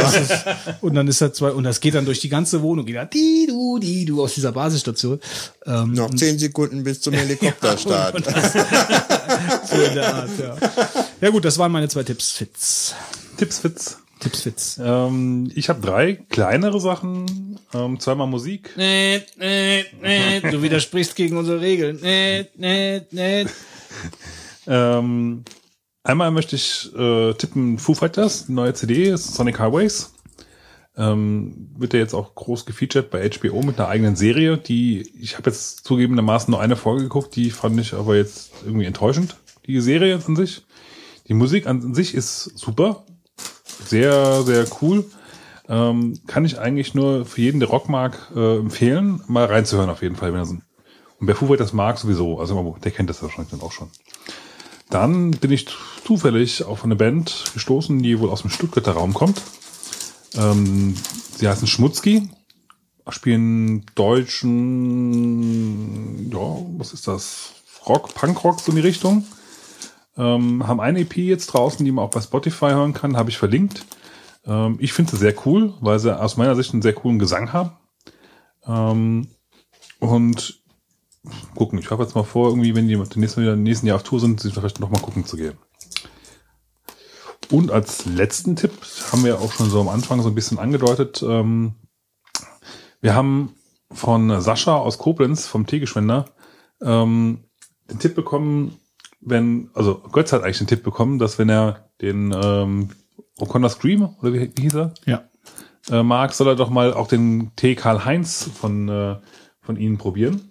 Und 0.81 0.95
dann 0.95 1.07
ist 1.09 1.21
er 1.21 1.33
zwei, 1.35 1.51
und 1.51 1.65
das 1.65 1.81
geht 1.81 1.95
dann 1.95 2.07
durch 2.07 2.21
die 2.21 2.31
ganze 2.31 2.63
Wohnung, 2.63 2.87
geht 2.87 2.97
da 2.97 3.05
die 3.05 3.47
du, 3.49 3.79
die 3.79 4.07
du 4.07 4.23
aus 4.23 4.33
dieser 4.35 4.53
Basisstation. 4.53 5.21
Ähm, 5.67 5.93
Noch 5.93 6.09
zehn 6.15 6.39
Sekunden 6.39 6.83
bis 6.85 7.03
zum 7.03 7.13
Helikopterstart. 7.15 8.25
so 9.71 9.77
in 9.83 9.95
der 9.95 10.15
Art, 10.15 10.31
ja. 10.39 10.57
Ja 11.21 11.31
gut, 11.31 11.45
das 11.45 11.59
waren 11.59 11.71
meine 11.73 11.89
zwei 11.89 12.03
Tipps, 12.03 12.31
Fitz. 12.33 12.95
Tipps, 13.37 13.59
Fitz. 13.59 13.99
Tipps, 14.21 14.43
Fitz. 14.43 14.81
Ähm, 14.83 15.51
ich 15.55 15.69
habe 15.69 15.81
drei 15.81 16.15
kleinere 16.15 16.81
Sachen, 16.81 17.59
ähm, 17.75 18.01
zweimal 18.01 18.27
Musik. 18.27 18.73
Nee, 18.77 19.23
nee, 19.39 19.85
nee, 20.03 20.41
du 20.41 20.63
widersprichst 20.63 21.15
gegen 21.17 21.37
unsere 21.37 21.61
Regeln. 21.61 21.99
Nee, 22.03 22.47
nee, 22.57 23.03
nee. 23.11 23.47
Ähm, 24.69 25.45
einmal 26.03 26.31
möchte 26.31 26.57
ich 26.57 26.91
äh, 26.95 27.33
tippen 27.35 27.79
Foo 27.79 27.95
Fighters, 27.95 28.49
neue 28.49 28.75
CD, 28.75 29.17
Sonic 29.17 29.59
Highways. 29.59 30.13
Ähm, 30.97 31.71
wird 31.77 31.95
ja 31.95 32.01
jetzt 32.01 32.15
auch 32.15 32.35
groß 32.35 32.67
gefeatured 32.67 33.11
bei 33.11 33.29
HBO 33.31 33.63
mit 33.63 33.79
einer 33.79 33.89
eigenen 33.89 34.17
Serie, 34.17 34.59
die 34.59 35.09
ich 35.21 35.39
habe 35.39 35.49
jetzt 35.49 35.85
zugegebenermaßen 35.85 36.51
nur 36.51 36.61
eine 36.61 36.77
Folge 36.77 37.05
geguckt, 37.05 37.37
die 37.37 37.51
fand 37.51 37.81
ich 37.81 37.95
aber 37.95 38.17
jetzt 38.17 38.51
irgendwie 38.65 38.87
enttäuschend, 38.87 39.37
die 39.67 39.81
Serie 39.81 40.21
an 40.27 40.37
sich. 40.37 40.63
Die 41.29 41.35
Musik 41.35 41.67
an 41.67 41.95
sich 41.95 42.15
ist 42.15 42.59
super, 42.59 43.05
sehr, 43.85 44.43
sehr 44.43 44.67
cool. 44.81 45.05
Ähm, 45.69 46.19
kann 46.27 46.45
ich 46.45 46.59
eigentlich 46.59 46.95
nur 46.95 47.27
für 47.27 47.43
jeden, 47.43 47.61
der 47.61 47.69
Rock 47.69 47.89
mag, 47.89 48.31
äh, 48.35 48.57
empfehlen, 48.57 49.23
mal 49.27 49.45
reinzuhören 49.45 49.91
auf 49.91 50.03
jeden 50.03 50.17
Fall. 50.17 50.33
Wenn 50.33 50.41
er 50.41 50.47
so 50.47 50.57
und 51.21 51.27
wer 51.27 51.35
Foo 51.35 51.49
Fighters 51.49 51.73
mag, 51.73 51.99
sowieso. 51.99 52.39
Also 52.39 52.77
der 52.83 52.93
kennt 52.93 53.11
das 53.11 53.21
wahrscheinlich 53.23 53.51
dann 53.51 53.61
auch 53.61 53.73
schon. 53.73 53.91
Dann 54.89 55.33
bin 55.33 55.51
ich 55.51 55.67
zufällig 56.05 56.65
auf 56.65 56.85
eine 56.85 56.97
Band 56.97 57.45
gestoßen, 57.53 58.03
die 58.03 58.19
wohl 58.21 58.31
aus 58.31 58.43
dem 58.43 58.51
Stuttgarter 58.51 58.93
Raum 58.93 59.15
kommt. 59.15 59.43
Ähm, 60.37 60.95
sie 61.37 61.49
heißen 61.49 61.67
Schmutzki, 61.67 62.31
spielen 63.09 63.85
deutschen, 63.95 64.71
ja, 66.31 66.57
was 66.79 66.93
ist 66.93 67.09
das? 67.09 67.55
Rock, 67.87 68.15
Punkrock, 68.15 68.61
so 68.61 68.71
in 68.73 68.77
die 68.77 68.83
Richtung. 68.83 69.27
Ähm, 70.19 70.67
haben 70.67 70.81
eine 70.81 71.01
EP 71.01 71.17
jetzt 71.17 71.47
draußen, 71.47 71.85
die 71.85 71.93
man 71.93 72.05
auch 72.05 72.11
bei 72.11 72.21
Spotify 72.21 72.71
hören 72.71 72.93
kann, 72.93 73.17
habe 73.17 73.31
ich 73.31 73.39
verlinkt. 73.39 73.87
Ähm, 74.45 74.77
ich 74.81 74.93
finde 74.93 75.13
sie 75.13 75.17
sehr 75.19 75.35
cool, 75.47 75.75
weil 75.81 75.99
sie 76.01 76.19
aus 76.19 76.37
meiner 76.37 76.57
Sicht 76.57 76.73
einen 76.73 76.83
sehr 76.83 76.93
coolen 76.93 77.21
Gesang 77.21 77.53
haben. 77.53 77.71
Ähm, 78.67 79.29
und 80.01 80.61
gucken, 81.55 81.79
ich 81.79 81.91
habe 81.91 82.03
jetzt 82.03 82.15
mal 82.15 82.25
vor, 82.25 82.49
irgendwie, 82.49 82.75
wenn 82.75 82.89
die 82.89 82.97
nächsten, 82.97 83.43
wieder 83.43 83.57
nächsten 83.57 83.87
Jahr 83.87 83.97
auf 83.97 84.03
Tour 84.03 84.21
sind, 84.21 84.41
sich 84.41 84.55
vielleicht 84.55 84.81
noch 84.81 84.91
mal 84.91 85.01
gucken 85.01 85.25
zu 85.25 85.37
gehen. 85.37 85.57
Und 87.51 87.71
als 87.71 88.05
letzten 88.05 88.57
Tipp 88.57 88.73
haben 89.13 89.25
wir 89.25 89.41
auch 89.41 89.53
schon 89.53 89.71
so 89.71 89.81
am 89.81 89.89
Anfang 89.89 90.21
so 90.23 90.29
ein 90.29 90.35
bisschen 90.35 90.59
angedeutet, 90.59 91.23
ähm, 91.23 91.75
wir 93.01 93.15
haben 93.15 93.55
von 93.93 94.41
Sascha 94.41 94.77
aus 94.77 94.99
Koblenz, 94.99 95.47
vom 95.47 95.67
Teegeschwender, 95.67 96.27
ähm, 96.83 97.45
den 97.91 97.99
Tipp 97.99 98.15
bekommen, 98.15 98.77
wenn, 99.21 99.71
also 99.75 100.03
Götz 100.13 100.33
hat 100.33 100.43
eigentlich 100.43 100.59
den 100.59 100.67
Tipp 100.67 100.83
bekommen, 100.83 101.19
dass 101.19 101.39
wenn 101.39 101.49
er 101.49 101.89
den 102.01 102.33
ähm, 102.33 102.91
O'Connor 103.39 103.69
Scream, 103.69 104.09
oder 104.21 104.33
wie, 104.33 104.51
wie 104.57 104.63
hieß 104.63 104.75
er, 104.75 104.95
Ja. 105.07 105.23
äh, 105.91 106.03
mag, 106.03 106.33
soll 106.35 106.49
er 106.49 106.57
doch 106.57 106.71
mal 106.71 106.93
auch 106.95 107.09
den 107.09 107.53
Tee 107.57 107.75
Karl 107.75 108.05
Heinz 108.05 108.49
von, 108.55 108.89
äh, 108.89 109.17
von 109.61 109.77
ihnen 109.77 109.99
probieren. 109.99 110.51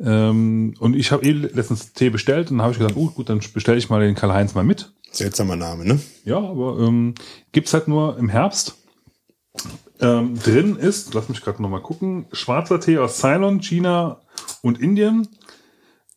Ähm, 0.00 0.74
und 0.80 0.94
ich 0.96 1.12
habe 1.12 1.24
eh 1.24 1.32
letztens 1.32 1.92
Tee 1.92 2.10
bestellt 2.10 2.50
und 2.50 2.60
habe 2.60 2.72
ich 2.72 2.78
gesagt, 2.78 2.96
oh 2.96 3.08
gut, 3.10 3.28
dann 3.28 3.40
bestelle 3.52 3.78
ich 3.78 3.90
mal 3.90 4.00
den 4.00 4.14
Karl 4.14 4.32
Heinz 4.32 4.54
mal 4.54 4.64
mit. 4.64 4.92
Seltsamer 5.12 5.56
Name, 5.56 5.84
ne? 5.84 6.00
Ja, 6.24 6.38
aber 6.38 6.78
ähm, 6.80 7.14
gibt's 7.52 7.72
halt 7.72 7.86
nur 7.86 8.18
im 8.18 8.28
Herbst. 8.28 8.74
Ähm, 10.00 10.36
drin 10.42 10.74
ist, 10.76 11.14
lass 11.14 11.28
mich 11.28 11.40
gerade 11.40 11.62
noch 11.62 11.68
mal 11.70 11.80
gucken, 11.80 12.26
schwarzer 12.32 12.80
Tee 12.80 12.98
aus 12.98 13.18
Ceylon, 13.18 13.60
China 13.60 14.20
und 14.62 14.80
Indien. 14.80 15.28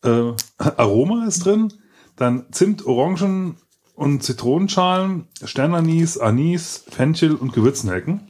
Äh, 0.07 0.33
Aroma 0.77 1.25
ist 1.27 1.45
drin. 1.45 1.73
Dann 2.15 2.45
Zimt, 2.51 2.85
Orangen 2.85 3.57
und 3.95 4.23
Zitronenschalen, 4.23 5.25
Sternanis, 5.43 6.17
Anis, 6.17 6.83
Fenchel 6.89 7.35
und 7.35 7.53
Gewürznelken. 7.53 8.21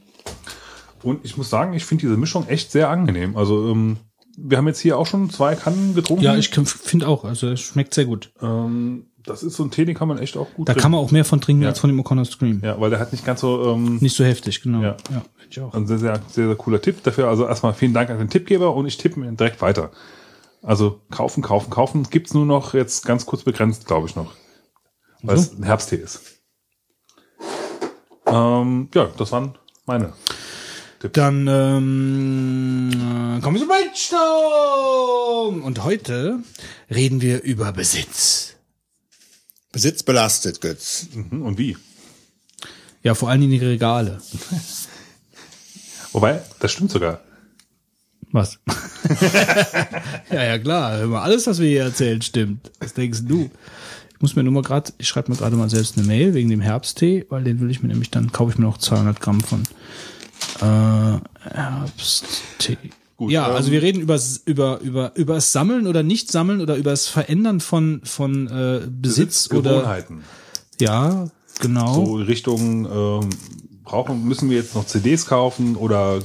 Und 1.02 1.24
ich 1.24 1.36
muss 1.36 1.48
sagen, 1.50 1.74
ich 1.74 1.84
finde 1.84 2.02
diese 2.02 2.16
Mischung 2.16 2.48
echt 2.48 2.72
sehr 2.72 2.90
angenehm. 2.90 3.36
Also 3.36 3.70
ähm, 3.70 3.98
wir 4.36 4.58
haben 4.58 4.66
jetzt 4.66 4.80
hier 4.80 4.98
auch 4.98 5.06
schon 5.06 5.30
zwei 5.30 5.54
Kannen 5.54 5.94
getrunken. 5.94 6.24
Ja, 6.24 6.36
ich 6.36 6.50
finde 6.50 7.08
auch, 7.08 7.24
also 7.24 7.48
es 7.48 7.60
schmeckt 7.60 7.94
sehr 7.94 8.04
gut. 8.04 8.30
ähm, 8.42 9.04
das 9.24 9.42
ist 9.42 9.56
so 9.56 9.64
ein 9.64 9.70
Tee, 9.70 9.84
den 9.84 9.94
kann 9.94 10.08
man 10.08 10.16
echt 10.18 10.38
auch 10.38 10.46
gut 10.54 10.68
Da 10.70 10.74
kann 10.74 10.90
man 10.90 11.00
auch 11.00 11.10
mehr 11.10 11.24
von 11.24 11.40
trinken 11.40 11.62
Ja. 11.62 11.68
als 11.68 11.80
von 11.80 11.90
dem 11.90 12.00
O'Connor 12.00 12.24
Scream. 12.24 12.62
Ja, 12.64 12.80
weil 12.80 12.88
der 12.88 12.98
hat 12.98 13.12
nicht 13.12 13.26
ganz 13.26 13.40
so 13.40 13.74
ähm, 13.74 13.98
Nicht 14.00 14.16
so 14.16 14.24
heftig, 14.24 14.62
genau. 14.62 14.80
Ja. 14.80 14.96
ja 15.10 15.22
finde 15.36 15.50
ich 15.50 15.60
auch. 15.60 15.74
Ein 15.74 15.86
sehr, 15.86 15.98
sehr, 15.98 16.20
sehr, 16.28 16.46
sehr 16.46 16.56
cooler 16.56 16.80
Tipp 16.80 17.02
dafür. 17.02 17.28
Also 17.28 17.46
erstmal 17.46 17.74
vielen 17.74 17.92
Dank 17.92 18.08
an 18.08 18.18
den 18.18 18.30
Tippgeber 18.30 18.74
und 18.74 18.86
ich 18.86 18.96
tippe 18.96 19.20
mir 19.20 19.30
direkt 19.32 19.60
weiter. 19.60 19.90
Also 20.62 21.00
kaufen, 21.10 21.42
kaufen, 21.42 21.70
kaufen. 21.70 22.04
Gibt's 22.10 22.34
nur 22.34 22.46
noch 22.46 22.74
jetzt 22.74 23.04
ganz 23.04 23.26
kurz 23.26 23.42
begrenzt, 23.42 23.86
glaube 23.86 24.08
ich 24.08 24.16
noch. 24.16 24.34
Weil 25.22 25.36
es 25.36 25.52
ein 25.52 25.62
Herbsttee 25.62 25.96
ist. 25.96 26.20
Ähm, 28.26 28.88
ja, 28.94 29.06
das 29.16 29.32
waren 29.32 29.56
meine. 29.86 30.12
Dann 31.12 31.46
ähm, 31.46 32.90
äh, 32.90 33.40
kommen 33.40 33.54
wir 33.54 33.60
zum 33.60 33.68
Brainstorm. 33.68 35.62
Und 35.62 35.84
heute 35.84 36.40
reden 36.90 37.20
wir 37.20 37.42
über 37.42 37.72
Besitz. 37.72 38.56
Besitz 39.70 40.02
belastet, 40.02 40.60
Götz. 40.60 41.06
Mhm, 41.12 41.42
Und 41.42 41.58
wie? 41.58 41.76
Ja, 43.02 43.14
vor 43.14 43.30
allen 43.30 43.40
Dingen 43.40 43.52
die 43.52 43.64
Regale. 43.64 44.20
Wobei, 46.12 46.42
das 46.58 46.72
stimmt 46.72 46.90
sogar. 46.90 47.20
Was? 48.32 48.58
ja, 50.30 50.44
ja, 50.44 50.58
klar. 50.58 51.06
Mal, 51.06 51.22
alles, 51.22 51.46
was 51.46 51.60
wir 51.60 51.68
hier 51.68 51.84
erzählen, 51.84 52.20
stimmt. 52.20 52.70
Was 52.80 52.94
denkst 52.94 53.20
du? 53.24 53.50
Ich 54.12 54.20
muss 54.20 54.36
mir 54.36 54.42
nur 54.42 54.52
mal 54.52 54.62
gerade, 54.62 54.92
ich 54.98 55.08
schreibe 55.08 55.30
mir 55.30 55.38
gerade 55.38 55.56
mal 55.56 55.70
selbst 55.70 55.96
eine 55.96 56.06
Mail 56.06 56.34
wegen 56.34 56.50
dem 56.50 56.60
Herbsttee, 56.60 57.26
weil 57.28 57.44
den 57.44 57.60
will 57.60 57.70
ich 57.70 57.82
mir 57.82 57.88
nämlich, 57.88 58.10
dann 58.10 58.32
kaufe 58.32 58.52
ich 58.52 58.58
mir 58.58 58.64
noch 58.64 58.78
200 58.78 59.20
Gramm 59.20 59.40
von 59.40 59.62
äh, 60.60 61.54
Herbsttee. 61.54 62.76
Gut, 63.16 63.32
ja, 63.32 63.48
ähm, 63.48 63.56
also 63.56 63.72
wir 63.72 63.82
reden 63.82 64.00
über 64.00 64.18
über 64.44 64.80
über 64.80 65.12
über 65.16 65.34
das 65.34 65.52
Sammeln 65.52 65.86
oder 65.86 66.02
nicht 66.02 66.30
Sammeln 66.30 66.60
oder 66.60 66.76
über 66.76 66.90
das 66.90 67.08
Verändern 67.08 67.60
von 67.60 68.00
von 68.04 68.46
äh, 68.48 68.82
Besitz 68.88 69.50
oder 69.50 69.78
Gewohnheiten. 69.78 70.22
ja 70.80 71.26
genau 71.60 71.94
So 71.94 72.14
Richtung, 72.16 72.86
ähm, 72.86 73.30
brauchen, 73.82 74.24
müssen 74.24 74.50
wir 74.50 74.58
jetzt 74.58 74.74
noch 74.74 74.86
CDs 74.86 75.26
kaufen 75.26 75.74
oder 75.76 76.20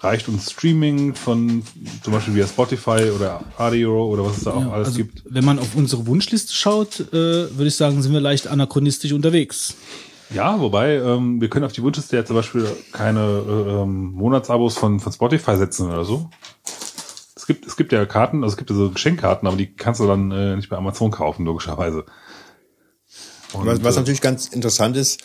reicht 0.00 0.28
uns 0.28 0.52
Streaming 0.52 1.14
von 1.14 1.64
zum 2.02 2.12
Beispiel 2.12 2.34
via 2.36 2.46
Spotify 2.46 3.10
oder 3.14 3.44
Radio 3.56 4.06
oder 4.06 4.24
was 4.24 4.38
es 4.38 4.44
da 4.44 4.52
auch 4.52 4.60
Ja, 4.60 4.70
alles 4.70 4.88
also, 4.88 4.98
gibt? 4.98 5.22
Wenn 5.28 5.44
man 5.44 5.58
auf 5.58 5.74
unsere 5.74 6.06
Wunschliste 6.06 6.52
schaut, 6.52 7.00
äh, 7.00 7.12
würde 7.12 7.66
ich 7.66 7.74
sagen, 7.74 8.00
sind 8.00 8.12
wir 8.12 8.20
leicht 8.20 8.46
anachronistisch 8.46 9.12
unterwegs. 9.12 9.74
Ja, 10.30 10.60
wobei, 10.60 10.96
ähm, 10.96 11.40
wir 11.40 11.48
können 11.48 11.64
auf 11.64 11.72
die 11.72 11.82
Wunschliste 11.82 12.16
ja 12.16 12.24
zum 12.24 12.36
Beispiel 12.36 12.68
keine 12.92 13.20
äh, 13.20 13.82
ähm, 13.82 14.12
Monatsabos 14.12 14.76
von, 14.76 15.00
von 15.00 15.12
Spotify 15.12 15.56
setzen 15.56 15.90
oder 15.90 16.04
so. 16.04 16.30
Es 17.34 17.46
gibt, 17.46 17.66
es 17.66 17.76
gibt 17.76 17.92
ja 17.92 18.04
Karten, 18.04 18.44
also 18.44 18.52
es 18.52 18.56
gibt 18.56 18.70
ja 18.70 18.76
so 18.76 18.90
Geschenkkarten, 18.90 19.48
aber 19.48 19.56
die 19.56 19.74
kannst 19.74 20.00
du 20.00 20.06
dann 20.06 20.30
äh, 20.30 20.54
nicht 20.54 20.68
bei 20.68 20.76
Amazon 20.76 21.10
kaufen, 21.10 21.44
logischerweise. 21.46 22.04
Und, 23.54 23.66
Was, 23.66 23.82
was 23.82 23.96
äh, 23.96 24.00
natürlich 24.00 24.20
ganz 24.20 24.48
interessant 24.48 24.96
ist, 24.96 25.22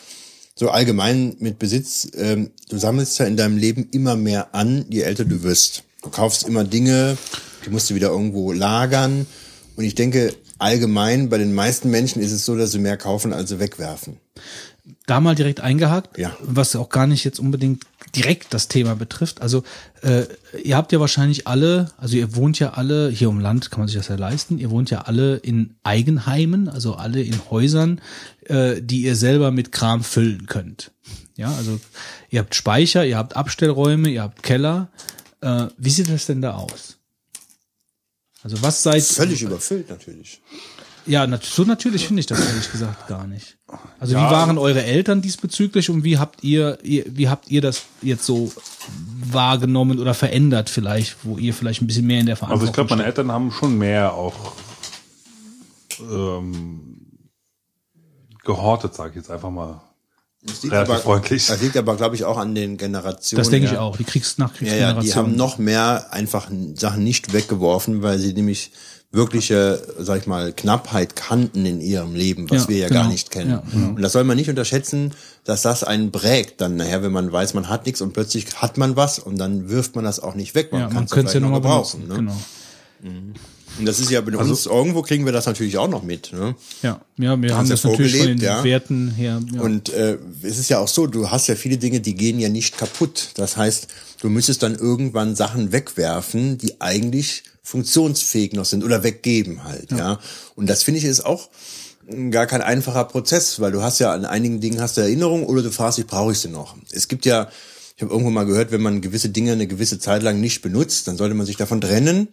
so 0.56 0.70
allgemein 0.70 1.36
mit 1.40 1.60
Besitz, 1.60 2.08
ähm, 2.16 2.52
du 2.70 2.78
sammelst 2.78 3.18
ja 3.20 3.26
in 3.26 3.38
deinem 3.38 3.58
Leben 3.58 3.88
immer 3.92 4.16
mehr 4.16 4.54
an, 4.54 4.86
je 4.90 5.02
älter 5.02 5.26
du 5.26 5.44
wirst. 5.44 5.84
Du 6.04 6.10
kaufst 6.10 6.44
immer 6.48 6.64
Dinge, 6.64 7.18
die 7.66 7.70
musst 7.70 7.90
du 7.90 7.96
wieder 7.96 8.10
irgendwo 8.10 8.52
lagern. 8.52 9.26
Und 9.76 9.84
ich 9.84 9.96
denke, 9.96 10.34
allgemein 10.60 11.30
bei 11.30 11.38
den 11.38 11.54
meisten 11.56 11.90
Menschen 11.90 12.22
ist 12.22 12.32
es 12.32 12.46
so, 12.46 12.56
dass 12.56 12.72
sie 12.72 12.80
mehr 12.80 12.98
kaufen, 12.98 13.34
als 13.34 13.50
sie 13.50 13.60
wegwerfen. 13.60 14.18
Da 15.06 15.20
mal 15.20 15.34
direkt 15.36 15.62
eingehakt, 15.62 16.18
Ja. 16.18 16.36
was 16.42 16.76
auch 16.76 16.90
gar 16.90 17.08
nicht 17.08 17.24
jetzt 17.24 17.40
unbedingt 17.40 17.84
direkt 18.16 18.54
das 18.54 18.68
Thema 18.68 18.96
betrifft. 18.96 19.42
Also 19.42 19.64
äh, 20.02 20.26
ihr 20.64 20.78
habt 20.78 20.92
ja 20.92 21.00
wahrscheinlich 21.00 21.48
alle, 21.48 21.92
also 21.98 22.16
ihr 22.16 22.36
wohnt 22.36 22.60
ja 22.60 22.74
alle, 22.74 23.10
hier 23.10 23.30
im 23.30 23.40
Land 23.40 23.72
kann 23.72 23.80
man 23.80 23.88
sich 23.88 23.98
das 23.98 24.08
ja 24.08 24.16
leisten, 24.16 24.60
ihr 24.60 24.70
wohnt 24.70 24.90
ja 24.90 25.02
alle 25.02 25.38
in 25.38 25.76
Eigenheimen, 25.84 26.70
also 26.70 26.96
alle 26.96 27.22
in 27.22 27.40
Häusern, 27.50 28.02
äh, 28.46 28.82
die 28.82 29.04
ihr 29.04 29.16
selber 29.16 29.52
mit 29.52 29.72
Kram 29.72 30.04
füllen 30.04 30.46
könnt. 30.46 30.92
Ja, 31.36 31.54
also 31.56 31.80
ihr 32.30 32.40
habt 32.40 32.54
Speicher, 32.54 33.06
ihr 33.06 33.18
habt 33.18 33.36
Abstellräume, 33.36 34.10
ihr 34.10 34.22
habt 34.22 34.44
Keller. 34.44 34.90
Äh, 35.42 35.68
wie 35.78 35.90
sieht 35.90 36.10
das 36.10 36.28
denn 36.28 36.42
da 36.42 36.54
aus? 36.54 36.98
Also 38.44 38.62
was 38.62 38.84
seid 38.84 39.04
Völlig 39.04 39.42
überfüllt 39.42 39.90
natürlich. 39.90 40.42
Ja, 41.06 41.28
nat 41.28 41.44
so 41.44 41.64
natürlich 41.64 42.08
finde 42.08 42.22
ich 42.22 42.28
das 42.28 42.40
ehrlich 42.48 42.72
gesagt 42.72 43.08
gar 43.08 43.28
nicht. 43.28 43.58
Also 44.00 44.14
Ja. 44.14 44.28
wie 44.28 44.32
waren 44.32 44.58
eure 44.58 44.84
Eltern 44.84 45.22
diesbezüglich 45.22 45.90
und 45.90 46.04
wie 46.04 46.18
habt 46.18 46.44
ihr, 46.44 46.78
wie 46.84 47.28
habt 47.28 47.50
ihr 47.50 47.62
das 47.62 47.84
jetzt 48.02 48.26
so 48.26 48.52
wahrgenommen 49.32 50.00
oder 50.00 50.14
verändert 50.14 50.70
vielleicht, 50.70 51.18
wo 51.24 51.38
ihr 51.38 51.54
vielleicht 51.54 51.82
ein 51.82 51.88
bisschen 51.88 52.08
mehr 52.08 52.20
in 52.22 52.26
der 52.28 52.36
Also 52.36 52.46
Verantwortung 52.46 52.70
ich 52.70 52.74
glaube, 52.76 52.90
meine? 52.92 53.04
Eltern 53.06 53.32
haben 53.32 53.52
schon 53.52 53.78
mehr 53.78 54.14
auch 54.14 54.54
ähm, 56.00 57.08
gehortet, 58.44 58.94
sage 58.94 59.12
ich 59.12 59.16
jetzt 59.18 59.32
einfach 59.32 59.50
mal. 59.52 59.82
Das 60.46 60.62
liegt 60.62 60.74
Relativ 60.74 60.94
aber, 60.96 61.02
freundlich. 61.04 61.48
Das 61.48 61.62
liegt 61.62 61.78
aber, 61.78 61.96
glaube 61.96 62.16
ich, 62.16 62.26
auch 62.26 62.38
an 62.38 62.54
den 62.54 62.76
Generationen. 62.78 63.40
Das 63.42 63.50
denke 63.50 63.68
ich 63.68 63.74
ja. 63.74 63.80
auch, 63.80 63.96
die 63.96 64.04
Kriegs 64.04 64.36
Ja, 64.38 64.46
Nachkriegsgeneration. 64.46 64.98
ja, 64.98 65.02
die 65.02 65.16
haben 65.16 65.36
noch 65.38 65.58
mehr 65.58 66.08
einfach 66.12 66.50
Sachen 66.76 67.04
nicht 67.04 67.32
weggeworfen, 67.32 68.02
weil 68.04 68.20
sie 68.20 68.34
nämlich 68.34 68.72
wirkliche, 69.14 69.82
sag 70.00 70.22
ich 70.22 70.28
mal, 70.28 70.52
Knappheit 70.52 71.16
kannten 71.16 71.66
in 71.68 71.80
ihrem 71.80 72.16
Leben, 72.16 72.50
was 72.50 72.64
Ja, 72.64 72.70
wir 72.70 72.78
ja 72.80 72.88
genau. 72.88 73.02
gar 73.02 73.10
nicht 73.10 73.30
kennen. 73.30 73.52
Ja, 73.52 73.64
genau. 73.72 73.90
Und 73.90 74.02
das 74.02 74.12
soll 74.12 74.24
man 74.24 74.36
nicht 74.36 74.50
unterschätzen, 74.50 75.14
dass 75.44 75.62
das 75.62 75.84
einen 75.84 76.12
prägt 76.12 76.60
dann 76.60 76.76
nachher, 76.76 77.04
wenn 77.04 77.12
man 77.12 77.32
weiß, 77.32 77.54
man 77.54 77.70
hat 77.70 77.86
nichts 77.86 78.02
und 78.02 78.14
plötzlich 78.14 78.48
hat 78.56 78.78
man 78.78 78.96
was 78.96 79.20
und 79.20 79.38
dann 79.38 79.70
wirft 79.70 79.96
man 79.96 80.04
das 80.04 80.20
auch 80.20 80.34
nicht 80.34 80.56
weg. 80.56 80.72
Man 80.72 80.82
ja, 80.82 80.88
könnte 81.06 81.28
es 81.28 81.34
ja 81.34 81.40
noch 81.40 81.54
gebrauchen. 81.54 82.08
Ne? 82.08 82.16
Genau. 82.16 82.36
Und 83.80 83.86
das 83.86 84.00
ist 84.00 84.10
ja 84.10 84.22
bei 84.22 84.36
uns, 84.36 84.66
irgendwo 84.66 85.04
kriegen 85.04 85.26
wir 85.26 85.32
das 85.32 85.46
natürlich 85.46 85.78
auch 85.78 85.88
noch 85.88 86.04
mit. 86.04 86.32
Ne? 86.34 86.56
Ja, 86.82 87.02
ja, 87.18 87.40
wir 87.40 87.56
haben 87.56 87.70
das 87.70 87.84
ja 87.84 87.90
natürlich 87.92 88.18
von 88.18 88.28
den 88.28 88.38
ja. 88.40 88.64
Werten 88.64 89.12
her. 89.12 89.42
Ja. 89.54 89.62
Und 89.62 89.90
äh, 89.90 90.18
es 90.42 90.58
ist 90.58 90.70
ja 90.70 90.80
auch 90.80 90.88
so, 90.88 91.06
du 91.06 91.30
hast 91.30 91.48
ja 91.48 91.56
viele 91.56 91.78
Dinge, 91.78 92.00
die 92.00 92.16
gehen 92.16 92.40
ja 92.40 92.50
nicht 92.50 92.78
kaputt. 92.78 93.30
Das 93.36 93.58
heißt, 93.58 93.88
du 94.22 94.30
müsstest 94.30 94.64
dann 94.64 94.76
irgendwann 94.76 95.36
Sachen 95.36 95.72
wegwerfen, 95.72 96.58
die 96.58 96.82
eigentlich 96.82 97.44
funktionsfähig 97.64 98.54
noch 98.54 98.66
sind 98.66 98.84
oder 98.84 99.04
weggeben 99.04 99.64
halt, 99.64 99.92
ja. 99.92 100.20
Und 100.56 100.70
das 100.70 100.84
finde 100.84 101.00
ich 101.00 101.06
ist 101.06 101.26
auch 101.26 101.50
gar 102.32 102.46
kein 102.46 102.62
einfacher 102.62 103.06
Prozess, 103.06 103.60
weil 103.60 103.72
du 103.72 103.82
hast 103.82 104.00
ja 104.00 104.12
an 104.12 104.26
einigen 104.26 104.60
Dingen 104.60 104.82
hast 104.82 104.98
du 104.98 105.02
Erinnerung 105.02 105.46
oder 105.46 105.62
du 105.62 105.72
fragst 105.72 105.98
dich, 105.98 106.08
brauche 106.08 106.34
ich 106.34 106.40
sie 106.40 106.50
noch? 106.50 106.76
Es 106.92 107.08
gibt 107.08 107.26
ja, 107.26 107.50
ich 107.96 108.02
habe 108.02 108.12
irgendwo 108.12 108.32
mal 108.32 108.46
gehört, 108.46 108.72
wenn 108.72 108.82
man 108.82 109.02
gewisse 109.02 109.30
Dinge 109.30 109.54
eine 109.54 109.68
gewisse 109.68 110.00
Zeit 110.00 110.22
lang 110.24 110.42
nicht 110.42 110.62
benutzt, 110.62 111.08
dann 111.08 111.18
sollte 111.18 111.36
man 111.36 111.46
sich 111.46 111.56
davon 111.56 111.80
trennen 111.80 112.28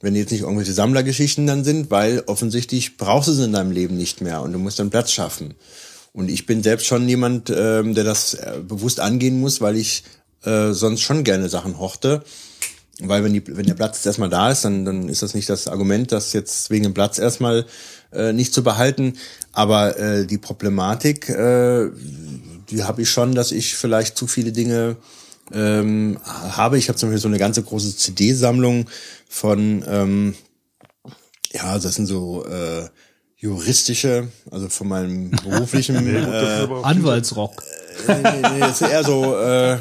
wenn 0.00 0.14
jetzt 0.14 0.30
nicht 0.30 0.42
irgendwelche 0.42 0.72
Sammlergeschichten 0.72 1.46
dann 1.46 1.64
sind, 1.64 1.90
weil 1.90 2.22
offensichtlich 2.26 2.96
brauchst 2.96 3.28
du 3.28 3.32
sie 3.32 3.44
in 3.44 3.52
deinem 3.52 3.70
Leben 3.70 3.96
nicht 3.96 4.20
mehr 4.20 4.42
und 4.42 4.52
du 4.52 4.58
musst 4.58 4.78
dann 4.78 4.90
Platz 4.90 5.12
schaffen. 5.12 5.54
Und 6.12 6.30
ich 6.30 6.46
bin 6.46 6.62
selbst 6.62 6.86
schon 6.86 7.08
jemand, 7.08 7.50
ähm, 7.54 7.94
der 7.94 8.04
das 8.04 8.34
äh, 8.34 8.60
bewusst 8.66 9.00
angehen 9.00 9.40
muss, 9.40 9.60
weil 9.60 9.76
ich 9.76 10.04
äh, 10.44 10.72
sonst 10.72 11.02
schon 11.02 11.24
gerne 11.24 11.48
Sachen 11.48 11.78
horte. 11.78 12.22
Weil 13.00 13.22
wenn, 13.24 13.32
die, 13.34 13.42
wenn 13.56 13.66
der 13.66 13.74
Platz 13.74 13.98
jetzt 13.98 14.06
erstmal 14.06 14.30
da 14.30 14.50
ist, 14.50 14.64
dann, 14.64 14.84
dann 14.86 15.08
ist 15.08 15.22
das 15.22 15.34
nicht 15.34 15.48
das 15.50 15.68
Argument, 15.68 16.12
das 16.12 16.32
jetzt 16.32 16.70
wegen 16.70 16.84
dem 16.84 16.94
Platz 16.94 17.18
erstmal 17.18 17.66
äh, 18.12 18.32
nicht 18.32 18.54
zu 18.54 18.62
behalten. 18.62 19.14
Aber 19.52 19.98
äh, 19.98 20.26
die 20.26 20.38
Problematik, 20.38 21.28
äh, 21.28 21.90
die 22.70 22.84
habe 22.84 23.02
ich 23.02 23.10
schon, 23.10 23.34
dass 23.34 23.52
ich 23.52 23.74
vielleicht 23.76 24.16
zu 24.16 24.26
viele 24.26 24.52
Dinge 24.52 24.96
ähm, 25.52 26.18
habe. 26.24 26.78
Ich 26.78 26.88
habe 26.88 26.98
zum 26.98 27.10
Beispiel 27.10 27.20
so 27.20 27.28
eine 27.28 27.38
ganze 27.38 27.62
große 27.62 27.94
CD-Sammlung 27.96 28.88
von, 29.28 29.84
ähm, 29.86 30.34
ja, 31.52 31.78
das 31.78 31.96
sind 31.96 32.06
so 32.06 32.46
äh, 32.46 32.88
juristische, 33.36 34.28
also 34.50 34.68
von 34.68 34.88
meinem 34.88 35.30
beruflichen, 35.44 36.02
Nee, 36.02 36.16
äh, 36.16 36.68
Anwaltsrock. 36.82 37.62
nee, 38.08 38.14
nee, 38.22 38.48
nee, 38.54 38.60
das 38.60 38.80
ist 38.80 38.88
eher 38.88 39.04
so, 39.04 39.38
äh, 39.38 39.78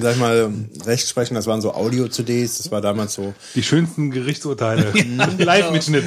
sag 0.00 0.12
ich 0.12 0.18
mal, 0.18 0.52
recht 0.84 1.08
sprechen, 1.08 1.34
das 1.34 1.46
waren 1.46 1.60
so 1.60 1.74
Audio-CDs, 1.74 2.58
das 2.58 2.70
war 2.70 2.80
damals 2.80 3.14
so, 3.14 3.34
Die 3.54 3.62
schönsten 3.62 4.10
Gerichtsurteile. 4.10 4.92
Live-Mitschnitt. 5.38 6.04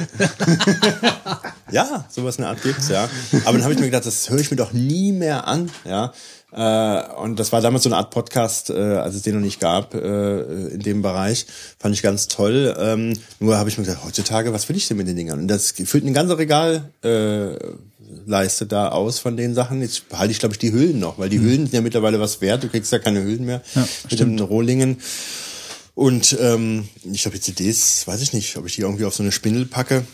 ja, 1.70 2.04
sowas 2.08 2.36
in 2.36 2.42
der 2.42 2.50
Art 2.50 2.62
gibt's, 2.62 2.88
ja. 2.88 3.08
Aber 3.44 3.52
dann 3.52 3.62
habe 3.62 3.74
ich 3.74 3.78
mir 3.78 3.86
gedacht, 3.86 4.06
das 4.06 4.30
höre 4.30 4.40
ich 4.40 4.50
mir 4.50 4.56
doch 4.56 4.72
nie 4.72 5.12
mehr 5.12 5.46
an, 5.46 5.70
ja. 5.84 6.12
Äh, 6.50 7.14
und 7.16 7.38
das 7.38 7.52
war 7.52 7.60
damals 7.60 7.84
so 7.84 7.90
eine 7.90 7.96
Art 7.96 8.10
Podcast, 8.10 8.70
äh, 8.70 8.74
als 8.74 9.14
es 9.14 9.22
den 9.22 9.34
noch 9.34 9.42
nicht 9.42 9.60
gab 9.60 9.94
äh, 9.94 10.40
in 10.68 10.80
dem 10.80 11.02
Bereich. 11.02 11.46
Fand 11.78 11.94
ich 11.94 12.02
ganz 12.02 12.28
toll. 12.28 12.74
Ähm, 12.78 13.12
nur 13.38 13.58
habe 13.58 13.68
ich 13.68 13.76
mir 13.76 13.84
gedacht, 13.84 14.04
heutzutage, 14.04 14.52
was 14.52 14.68
will 14.68 14.76
ich 14.76 14.88
denn 14.88 14.96
mit 14.96 15.08
den 15.08 15.16
Dingern? 15.16 15.40
Und 15.40 15.48
das 15.48 15.72
füllt 15.72 16.04
ein 16.04 16.14
ganzer 16.14 16.38
Regal 16.38 16.90
äh, 17.02 17.54
Leiste 18.26 18.66
da 18.66 18.88
aus 18.88 19.18
von 19.18 19.36
den 19.36 19.54
Sachen. 19.54 19.82
Jetzt 19.82 20.08
behalte 20.08 20.32
ich, 20.32 20.38
glaube 20.38 20.54
ich, 20.54 20.58
die 20.58 20.72
Hüllen 20.72 20.98
noch, 20.98 21.18
weil 21.18 21.28
die 21.28 21.40
Hüllen 21.40 21.66
sind 21.66 21.72
ja 21.72 21.80
mittlerweile 21.80 22.20
was 22.20 22.40
wert. 22.40 22.62
Du 22.62 22.68
kriegst 22.68 22.92
ja 22.92 22.98
keine 22.98 23.22
Hüllen 23.22 23.44
mehr 23.44 23.62
mit 24.10 24.20
den 24.20 24.38
Rohlingen. 24.38 24.98
Und 25.94 26.36
ähm, 26.40 26.88
ich 27.10 27.22
glaube, 27.22 27.36
die 27.38 27.42
CDs, 27.42 28.06
weiß 28.06 28.22
ich 28.22 28.32
nicht, 28.32 28.56
ob 28.56 28.66
ich 28.66 28.76
die 28.76 28.82
irgendwie 28.82 29.04
auf 29.04 29.14
so 29.14 29.22
eine 29.22 29.32
Spindel 29.32 29.66
packe. 29.66 30.04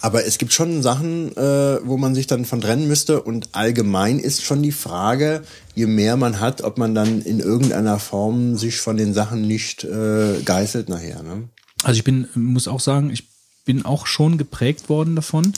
Aber 0.00 0.24
es 0.24 0.38
gibt 0.38 0.52
schon 0.52 0.82
Sachen, 0.82 1.36
äh, 1.36 1.78
wo 1.84 1.96
man 1.96 2.14
sich 2.14 2.26
dann 2.26 2.44
von 2.44 2.60
trennen 2.60 2.88
müsste. 2.88 3.22
Und 3.22 3.50
allgemein 3.52 4.18
ist 4.18 4.42
schon 4.42 4.62
die 4.62 4.72
Frage, 4.72 5.42
je 5.74 5.86
mehr 5.86 6.16
man 6.16 6.40
hat, 6.40 6.62
ob 6.62 6.78
man 6.78 6.94
dann 6.94 7.20
in 7.22 7.40
irgendeiner 7.40 7.98
Form 7.98 8.56
sich 8.56 8.78
von 8.78 8.96
den 8.96 9.12
Sachen 9.12 9.46
nicht 9.46 9.84
äh, 9.84 10.40
geißelt 10.42 10.88
nachher. 10.88 11.22
Ne? 11.22 11.48
Also 11.82 11.98
ich 11.98 12.04
bin, 12.04 12.28
muss 12.34 12.68
auch 12.68 12.80
sagen, 12.80 13.10
ich 13.10 13.29
bin 13.64 13.84
auch 13.84 14.06
schon 14.06 14.38
geprägt 14.38 14.88
worden 14.88 15.16
davon. 15.16 15.52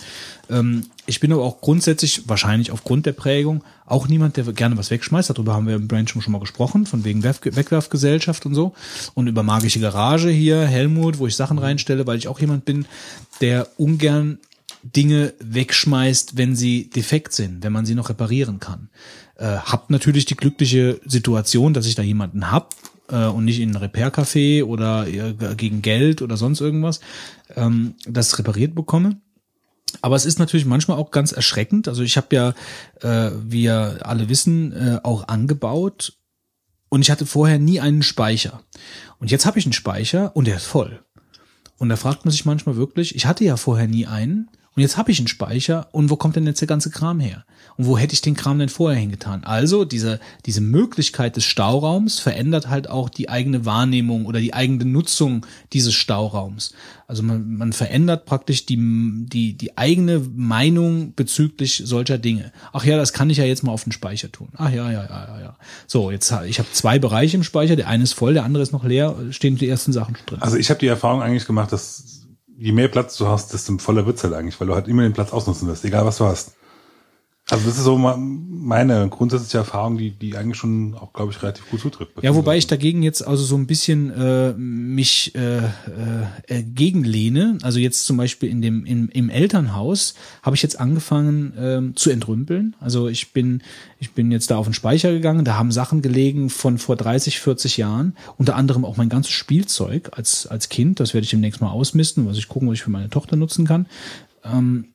Ähm, 0.51 0.87
ich 1.07 1.21
bin 1.21 1.33
aber 1.33 1.43
auch 1.43 1.61
grundsätzlich, 1.61 2.29
wahrscheinlich 2.29 2.71
aufgrund 2.71 3.07
der 3.07 3.13
Prägung, 3.13 3.65
auch 3.87 4.09
niemand, 4.09 4.37
der 4.37 4.45
gerne 4.53 4.77
was 4.77 4.91
wegschmeißt. 4.91 5.31
Darüber 5.31 5.55
haben 5.55 5.67
wir 5.67 5.75
im 5.75 5.89
Brain 5.89 6.07
schon 6.09 6.23
mal 6.33 6.41
gesprochen, 6.41 6.87
von 6.87 7.05
wegen 7.05 7.23
Werf 7.23 7.41
Wegwerfgesellschaft 7.43 8.47
und 8.47 8.55
so. 8.55 8.75
Und 9.15 9.27
über 9.27 9.43
magische 9.43 9.81
Garage 9.81 10.31
hier, 10.31 10.67
Helmut, 10.67 11.19
wo 11.19 11.27
ich 11.27 11.37
Sachen 11.37 11.59
reinstelle, 11.59 12.07
weil 12.07 12.19
ich 12.19 12.29
auch 12.29 12.41
jemand 12.41 12.65
bin, 12.65 12.87
der 13.41 13.69
ungern 13.79 14.39
Dinge 14.83 15.35
wegschmeißt, 15.41 16.37
wenn 16.37 16.57
sie 16.57 16.91
defekt 16.91 17.33
sind, 17.33 17.63
wenn 17.63 17.73
man 17.73 17.87
sie 17.87 17.95
noch 17.95 18.09
reparieren 18.09 18.59
kann. 18.59 18.89
Äh, 19.37 19.47
hab 19.47 19.91
natürlich 19.91 20.25
die 20.25 20.37
glückliche 20.37 21.01
Situation, 21.05 21.73
dass 21.75 21.87
ich 21.87 21.95
da 21.95 22.03
jemanden 22.03 22.51
hab 22.51 22.75
äh, 23.13 23.27
und 23.27 23.45
nicht 23.45 23.61
in 23.61 23.71
ein 23.71 23.77
Repair-Café 23.77 24.65
oder 24.65 25.07
äh, 25.07 25.35
gegen 25.57 25.83
Geld 25.83 26.23
oder 26.23 26.37
sonst 26.37 26.61
irgendwas, 26.61 27.01
ähm, 27.55 27.95
das 28.07 28.39
repariert 28.39 28.75
bekomme. 28.75 29.21
Aber 30.01 30.17
es 30.17 30.25
ist 30.25 30.39
natürlich 30.39 30.65
manchmal 30.65 30.97
auch 30.97 31.11
ganz 31.11 31.33
erschreckend. 31.33 31.87
Also 31.87 32.03
ich 32.03 32.17
habe 32.17 32.35
ja, 32.35 32.55
äh, 33.03 33.31
wie 33.45 33.65
ja 33.65 33.97
alle 34.01 34.29
wissen, 34.29 34.73
äh, 34.73 35.01
auch 35.03 35.29
angebaut 35.29 36.15
und 36.89 37.03
ich 37.03 37.11
hatte 37.11 37.27
vorher 37.27 37.59
nie 37.59 37.79
einen 37.79 38.03
Speicher. 38.03 38.63
Und 39.19 39.31
jetzt 39.31 39.47
habe 39.47 39.59
ich 39.59 39.67
einen 39.67 39.75
Speicher 39.75 40.35
und 40.35 40.47
der 40.47 40.57
ist 40.57 40.67
voll. 40.67 41.05
Und 41.79 41.89
da 41.89 41.97
fragt 41.97 42.25
man 42.25 42.33
sich 42.33 42.45
manchmal 42.45 42.77
wirklich, 42.77 43.15
ich 43.15 43.27
hatte 43.27 43.45
ja 43.45 43.57
vorher 43.57 43.89
nie 43.89 44.07
einen 44.07 44.51
und 44.75 44.81
jetzt 44.81 44.97
habe 44.97 45.11
ich 45.11 45.19
einen 45.19 45.29
Speicher 45.29 45.89
und 45.93 46.09
wo 46.09 46.17
kommt 46.17 46.37
denn 46.37 46.47
jetzt 46.47 46.61
der 46.61 46.69
ganze 46.69 46.91
Kram 46.91 47.21
her? 47.21 47.45
Und 47.77 47.87
wo 47.87 47.99
hätte 47.99 48.15
ich 48.15 48.23
den 48.23 48.35
Kram 48.35 48.59
denn 48.59 48.71
vorher 48.71 48.99
hingetan? 48.99 49.45
Also 49.45 49.85
diese, 49.85 50.19
diese 50.47 50.61
Möglichkeit 50.63 51.37
des 51.37 51.45
Stauraums 51.45 52.19
verändert 52.21 52.69
halt 52.69 52.89
auch 52.89 53.09
die 53.09 53.29
eigene 53.29 53.67
Wahrnehmung 53.67 54.25
oder 54.25 54.41
die 54.41 54.55
eigene 54.55 54.85
Nutzung 54.87 55.47
dieses 55.73 55.95
Stauraums. 55.95 56.73
Also 57.07 57.23
man, 57.23 57.57
man 57.57 57.75
verändert 57.75 58.25
praktisch 58.25 58.65
die, 58.65 58.79
die, 59.27 59.53
die 59.55 59.77
eigene 59.77 60.21
Meinung 60.35 61.15
bezüglich 61.15 61.83
solcher 61.85 62.17
Dinge. 62.17 62.53
Ach 62.73 62.85
ja, 62.85 62.97
das 62.97 63.13
kann 63.13 63.29
ich 63.29 63.37
ja 63.37 63.45
jetzt 63.45 63.63
mal 63.65 63.73
auf 63.73 63.85
den 63.85 63.93
Speicher 63.93 64.33
tun. 64.33 64.49
Ach 64.57 64.71
ja, 64.71 64.91
ja, 64.91 65.05
ja, 65.05 65.27
ja, 65.29 65.41
ja. 65.41 65.57
So, 65.87 66.11
jetzt 66.11 66.33
ich 66.47 66.59
habe 66.59 66.69
zwei 66.73 66.99
Bereiche 66.99 67.37
im 67.37 67.45
Speicher, 67.45 67.77
der 67.77 67.89
eine 67.89 68.05
ist 68.05 68.15
voll, 68.15 68.33
der 68.33 68.45
andere 68.45 68.63
ist 68.63 68.73
noch 68.73 68.85
leer, 68.85 69.15
stehen 69.31 69.57
die 69.57 69.69
ersten 69.69 69.93
Sachen 69.93 70.17
drin. 70.25 70.41
Also 70.41 70.57
ich 70.57 70.71
habe 70.71 70.81
die 70.81 70.87
Erfahrung 70.87 71.23
eigentlich 71.23 71.47
gemacht, 71.47 71.73
dass 71.73 72.22
je 72.59 72.73
mehr 72.73 72.89
Platz 72.89 73.17
du 73.17 73.27
hast, 73.27 73.53
desto 73.53 73.77
voller 73.79 74.07
wird's 74.07 74.25
halt 74.25 74.35
eigentlich, 74.35 74.59
weil 74.61 74.69
du 74.69 74.75
halt 74.75 74.89
immer 74.89 75.03
den 75.03 75.13
Platz 75.13 75.33
ausnutzen 75.33 75.69
wirst, 75.69 75.85
egal 75.85 76.05
was 76.07 76.19
du 76.19 76.25
hast. 76.25 76.55
Also 77.51 77.67
das 77.67 77.77
ist 77.77 77.85
so 77.85 77.99
meine 77.99 79.09
grundsätzliche 79.09 79.59
Erfahrung, 79.59 79.99
die, 79.99 80.11
die 80.13 80.37
eigentlich 80.37 80.57
schon 80.57 80.95
auch, 80.95 81.13
glaube 81.13 81.33
ich, 81.33 81.43
relativ 81.43 81.69
gut 81.71 81.81
zutrifft. 81.81 82.13
Ja, 82.23 82.35
wobei 82.37 82.57
ich 82.57 82.69
dagegen 82.69 83.03
jetzt 83.03 83.27
also 83.27 83.43
so 83.43 83.57
ein 83.57 83.67
bisschen 83.67 84.11
äh, 84.11 84.53
mich 84.53 85.35
äh, 85.35 85.59
äh, 85.59 86.63
gegenlehne. 86.63 87.59
Also 87.63 87.81
jetzt 87.81 88.07
zum 88.07 88.17
Beispiel 88.17 88.49
in 88.49 88.63
dem 88.63 88.87
im, 88.87 89.09
im 89.09 89.29
Elternhaus 89.29 90.15
habe 90.43 90.55
ich 90.55 90.63
jetzt 90.63 90.79
angefangen 90.79 91.93
äh, 91.93 91.95
zu 91.97 92.11
entrümpeln. 92.11 92.77
Also 92.79 93.09
ich 93.09 93.33
bin 93.33 93.63
ich 93.99 94.13
bin 94.13 94.31
jetzt 94.31 94.51
da 94.51 94.57
auf 94.57 94.67
den 94.67 94.75
Speicher 94.75 95.13
gegangen. 95.13 95.45
Da 95.45 95.57
haben 95.59 95.73
Sachen 95.73 96.01
gelegen 96.01 96.49
von 96.49 96.79
vor 96.79 96.95
30, 96.95 97.41
40 97.41 97.77
Jahren. 97.77 98.17
Unter 98.39 98.55
anderem 98.55 98.85
auch 98.85 98.97
mein 98.97 99.09
ganzes 99.09 99.33
Spielzeug 99.33 100.11
als 100.17 100.47
als 100.47 100.69
Kind. 100.69 101.01
Das 101.01 101.13
werde 101.13 101.25
ich 101.25 101.31
demnächst 101.31 101.61
mal 101.61 101.71
ausmisten, 101.71 102.27
was 102.27 102.39
ich 102.39 102.49
gucken, 102.49 102.69
was 102.69 102.75
ich 102.75 102.83
für 102.83 102.91
meine 102.91 103.11
Tochter 103.11 103.35
nutzen 103.35 103.67
kann. 103.67 103.87
Ähm, 104.45 104.87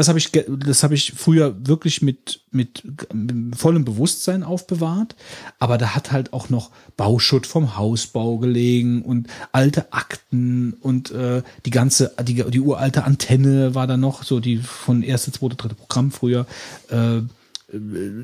das 0.00 0.08
habe 0.08 0.18
ich, 0.18 0.32
das 0.32 0.82
habe 0.82 0.94
ich 0.94 1.12
früher 1.12 1.54
wirklich 1.66 2.00
mit, 2.00 2.40
mit, 2.50 2.82
mit 3.12 3.54
vollem 3.54 3.84
Bewusstsein 3.84 4.42
aufbewahrt. 4.42 5.14
Aber 5.58 5.76
da 5.76 5.94
hat 5.94 6.10
halt 6.10 6.32
auch 6.32 6.48
noch 6.48 6.70
Bauschutt 6.96 7.46
vom 7.46 7.76
Hausbau 7.76 8.38
gelegen 8.38 9.02
und 9.02 9.28
alte 9.52 9.92
Akten 9.92 10.72
und 10.80 11.10
äh, 11.10 11.42
die 11.66 11.70
ganze, 11.70 12.14
die, 12.22 12.42
die 12.50 12.60
uralte 12.60 13.04
Antenne 13.04 13.74
war 13.74 13.86
da 13.86 13.98
noch, 13.98 14.22
so 14.22 14.40
die 14.40 14.56
von 14.56 15.02
erste, 15.02 15.32
zweite, 15.32 15.56
dritte 15.56 15.74
Programm 15.74 16.12
früher. 16.12 16.46
Äh, 16.88 17.20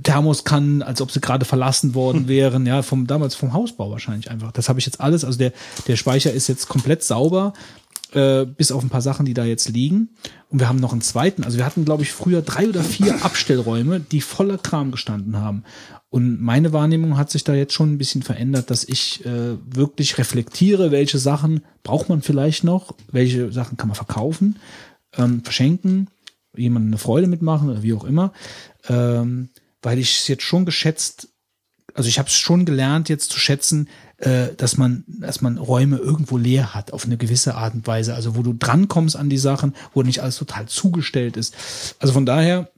Thermoskannen, 0.02 0.82
als 0.82 1.00
ob 1.00 1.12
sie 1.12 1.20
gerade 1.20 1.44
verlassen 1.44 1.94
worden 1.94 2.26
wären, 2.26 2.66
ja, 2.66 2.82
vom 2.82 3.06
damals 3.06 3.36
vom 3.36 3.52
Hausbau 3.52 3.92
wahrscheinlich 3.92 4.28
einfach. 4.28 4.50
Das 4.50 4.68
habe 4.68 4.80
ich 4.80 4.86
jetzt 4.86 5.00
alles, 5.00 5.24
also 5.24 5.38
der 5.38 5.52
der 5.86 5.94
Speicher 5.94 6.32
ist 6.32 6.48
jetzt 6.48 6.66
komplett 6.68 7.04
sauber, 7.04 7.52
äh, 8.16 8.46
bis 8.46 8.72
auf 8.72 8.82
ein 8.82 8.88
paar 8.88 9.02
Sachen, 9.02 9.26
die 9.26 9.34
da 9.34 9.44
jetzt 9.44 9.68
liegen. 9.68 10.08
Und 10.48 10.58
wir 10.58 10.68
haben 10.68 10.80
noch 10.80 10.92
einen 10.92 11.02
zweiten. 11.02 11.44
Also 11.44 11.58
wir 11.58 11.66
hatten, 11.66 11.84
glaube 11.84 12.02
ich, 12.02 12.12
früher 12.12 12.40
drei 12.40 12.68
oder 12.68 12.82
vier 12.82 13.14
Abstellräume, 13.24 14.00
die 14.00 14.22
voller 14.22 14.56
Kram 14.56 14.90
gestanden 14.90 15.36
haben. 15.36 15.64
Und 16.08 16.40
meine 16.40 16.72
Wahrnehmung 16.72 17.18
hat 17.18 17.30
sich 17.30 17.44
da 17.44 17.54
jetzt 17.54 17.74
schon 17.74 17.92
ein 17.92 17.98
bisschen 17.98 18.22
verändert, 18.22 18.70
dass 18.70 18.84
ich 18.84 19.26
äh, 19.26 19.58
wirklich 19.66 20.16
reflektiere, 20.16 20.90
welche 20.90 21.18
Sachen 21.18 21.60
braucht 21.82 22.08
man 22.08 22.22
vielleicht 22.22 22.64
noch, 22.64 22.94
welche 23.12 23.52
Sachen 23.52 23.76
kann 23.76 23.88
man 23.88 23.96
verkaufen, 23.96 24.56
ähm, 25.18 25.44
verschenken, 25.44 26.08
jemandem 26.56 26.92
eine 26.92 26.98
Freude 26.98 27.26
mitmachen 27.26 27.68
oder 27.68 27.82
wie 27.82 27.92
auch 27.92 28.04
immer. 28.04 28.32
Ähm, 28.88 29.50
weil 29.82 29.98
ich 29.98 30.16
es 30.20 30.28
jetzt 30.28 30.44
schon 30.44 30.64
geschätzt, 30.64 31.28
also 31.92 32.08
ich 32.08 32.18
habe 32.18 32.28
es 32.28 32.34
schon 32.34 32.64
gelernt, 32.64 33.10
jetzt 33.10 33.30
zu 33.30 33.38
schätzen, 33.38 33.88
äh, 34.18 34.54
dass 34.56 34.76
man, 34.76 35.04
dass 35.06 35.42
man 35.42 35.58
Räume 35.58 35.98
irgendwo 35.98 36.38
leer 36.38 36.74
hat, 36.74 36.92
auf 36.92 37.04
eine 37.04 37.16
gewisse 37.16 37.54
Art 37.54 37.74
und 37.74 37.86
Weise. 37.86 38.14
Also 38.14 38.36
wo 38.36 38.42
du 38.42 38.54
drankommst 38.54 39.16
an 39.16 39.28
die 39.28 39.38
Sachen, 39.38 39.74
wo 39.92 40.02
nicht 40.02 40.22
alles 40.22 40.36
total 40.36 40.66
zugestellt 40.66 41.36
ist. 41.36 41.54
Also 41.98 42.14
von 42.14 42.24
daher 42.24 42.70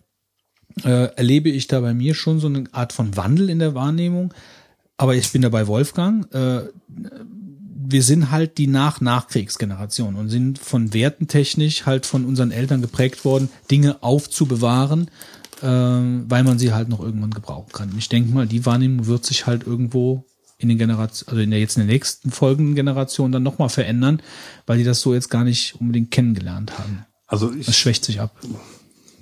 äh, 0.84 1.15
erlebe 1.15 1.49
ich 1.49 1.67
da 1.67 1.81
bei 1.81 1.94
mir 1.94 2.15
schon 2.15 2.41
so 2.41 2.49
eine 2.49 2.65
Art 2.73 2.92
von 2.92 3.17
Wandel 3.17 3.50
in 3.50 3.58
der 3.60 3.75
Wahrnehmung. 3.75 4.34
Aber 4.97 5.15
ich 5.15 5.31
bin 5.31 5.42
da 5.42 5.49
bei 5.49 5.67
Wolfgang. 5.68 6.33
Äh, 6.34 6.62
wir 7.91 8.02
sind 8.02 8.31
halt 8.31 8.58
die 8.58 8.67
Nach-Nachkriegsgeneration 8.67 10.17
und 10.17 10.28
sind 10.28 10.58
von 10.58 10.92
wertentechnisch 10.92 11.86
halt 11.86 12.05
von 12.05 12.25
unseren 12.25 12.50
Eltern 12.50 12.83
geprägt 12.83 13.25
worden, 13.25 13.49
Dinge 13.70 14.02
aufzubewahren, 14.02 15.08
äh, 15.62 15.67
weil 15.67 16.42
man 16.42 16.58
sie 16.58 16.73
halt 16.73 16.89
noch 16.89 17.00
irgendwann 17.00 17.31
gebrauchen 17.31 17.73
kann. 17.73 17.94
Ich 17.97 18.08
denke 18.08 18.34
mal, 18.34 18.47
die 18.47 18.67
Wahrnehmung 18.67 19.07
wird 19.07 19.25
sich 19.25 19.47
halt 19.47 19.65
irgendwo 19.67 20.25
in 20.59 20.69
den 20.69 20.78
Generationen, 20.78 21.31
also 21.31 21.43
in 21.43 21.51
der 21.51 21.61
jetzt 21.61 21.77
in 21.77 21.87
der 21.87 21.93
nächsten 21.95 22.31
folgenden 22.31 22.75
Generation 22.75 23.33
dann 23.33 23.45
nochmal 23.45 23.69
verändern, 23.69 24.20
weil 24.67 24.78
die 24.78 24.85
das 24.85 25.01
so 25.01 25.15
jetzt 25.15 25.31
gar 25.31 25.45
nicht 25.45 25.77
unbedingt 25.81 26.11
kennengelernt 26.11 26.78
haben. 26.78 27.07
Also 27.27 27.53
ich, 27.53 27.67
Das 27.67 27.77
schwächt 27.77 28.05
sich 28.05 28.20
ab. 28.20 28.37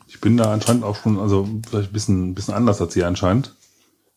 ich 0.08 0.20
bin 0.20 0.36
da 0.36 0.52
anscheinend 0.52 0.84
auch 0.84 0.96
schon, 0.96 1.18
also 1.18 1.48
vielleicht 1.68 1.90
ein 1.90 1.92
bisschen, 1.92 2.30
ein 2.30 2.34
bisschen 2.34 2.54
anders 2.54 2.80
als 2.80 2.96
ihr 2.96 3.06
anscheinend. 3.06 3.54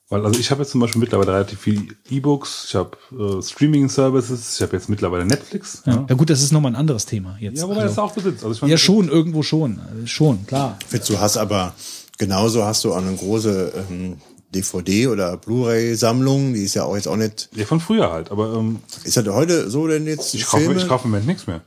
Weil, 0.07 0.25
also 0.25 0.39
ich 0.39 0.49
habe 0.49 0.61
jetzt 0.61 0.71
zum 0.71 0.81
Beispiel 0.81 0.99
mittlerweile 0.99 1.33
relativ 1.33 1.59
viel 1.59 1.95
E-Books, 2.09 2.65
ich 2.69 2.75
habe 2.75 2.97
äh, 3.11 3.43
Streaming-Services, 3.43 4.55
ich 4.55 4.61
habe 4.61 4.75
jetzt 4.75 4.89
mittlerweile 4.89 5.23
Netflix. 5.25 5.83
Ja. 5.85 6.05
ja 6.09 6.15
gut, 6.15 6.31
das 6.31 6.41
ist 6.41 6.51
nochmal 6.51 6.71
ein 6.71 6.75
anderes 6.75 7.05
Thema 7.05 7.37
jetzt. 7.39 7.59
Ja, 7.59 7.65
wobei 7.65 7.81
also, 7.81 7.89
das 7.89 7.99
auch 7.99 8.13
besitzt. 8.13 8.43
Also 8.43 8.55
ich 8.55 8.61
meine, 8.61 8.71
ja 8.71 8.77
schon, 8.77 9.07
irgendwo 9.07 9.43
schon. 9.43 9.79
Also 9.79 10.07
schon, 10.07 10.47
klar. 10.47 10.79
Fitz, 10.87 11.05
du 11.07 11.19
hast 11.19 11.37
aber 11.37 11.75
genauso 12.17 12.63
hast 12.63 12.83
du 12.85 12.93
auch 12.93 12.97
eine 12.97 13.15
große 13.15 13.85
ähm, 13.91 14.17
DVD 14.55 15.07
oder 15.07 15.37
Blu-ray-Sammlung, 15.37 16.53
die 16.53 16.63
ist 16.63 16.73
ja 16.73 16.83
auch 16.83 16.95
jetzt 16.95 17.07
auch 17.07 17.15
nicht. 17.17 17.49
Ja, 17.55 17.65
von 17.65 17.79
früher 17.79 18.11
halt, 18.11 18.31
aber 18.31 18.53
ähm, 18.55 18.79
Ist 19.03 19.15
das 19.17 19.25
heute 19.27 19.69
so 19.69 19.87
denn 19.87 20.07
jetzt? 20.07 20.33
ich, 20.33 20.45
kaufe, 20.45 20.63
Filme? 20.63 20.81
ich 20.81 20.87
kaufe 20.87 21.05
im 21.05 21.11
Moment 21.11 21.27
nichts 21.27 21.45
mehr. 21.47 21.61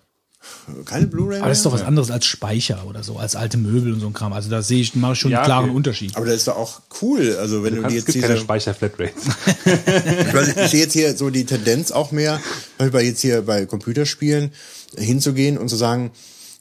keine 0.85 1.07
Blu-ray. 1.07 1.39
Aber 1.39 1.49
das 1.49 1.59
ist 1.59 1.67
doch 1.67 1.73
was 1.73 1.83
anderes 1.83 2.11
als 2.11 2.27
Speicher 2.27 2.85
oder 2.89 3.05
so, 3.05 3.19
als 3.19 3.37
alte 3.37 3.57
Möbel 3.57 3.93
und 3.93 4.01
so 4.01 4.09
ein 4.09 4.13
Kram. 4.13 4.33
Also 4.33 4.51
da 4.51 4.63
sehe 4.63 4.81
ich, 4.81 4.95
mache 4.97 5.13
ich 5.13 5.21
schon 5.21 5.31
Ja, 5.31 5.39
einen 5.39 5.47
klaren 5.47 5.65
okay. 5.67 5.77
Unterschied. 5.77 6.17
Aber 6.17 6.27
das 6.27 6.35
ist 6.37 6.49
doch 6.49 6.57
auch 6.57 6.81
cool. 7.03 7.37
Also 7.39 7.63
wenn 7.63 7.77
du, 7.77 7.83
die 7.83 7.89
es 7.89 7.95
jetzt 7.95 8.07
gibt 8.07 8.23
keine 8.23 8.35
diese, 8.35 8.45
Speicher-Flatrates. 8.45 9.25
Weil 10.33 10.49
ich 10.49 10.71
sehe 10.71 10.81
jetzt 10.81 10.93
hier 10.93 11.17
so 11.17 11.31
die 11.31 11.47
Tendenz 11.47 11.93
auch 11.93 12.11
mehr, 12.11 12.41
bei 12.79 13.03
jetzt 13.05 13.21
hier 13.21 13.43
bei 13.43 13.67
Computerspielen 13.67 14.51
hinzugehen 14.99 15.57
und 15.57 15.69
zu 15.69 15.77
sagen, 15.77 16.11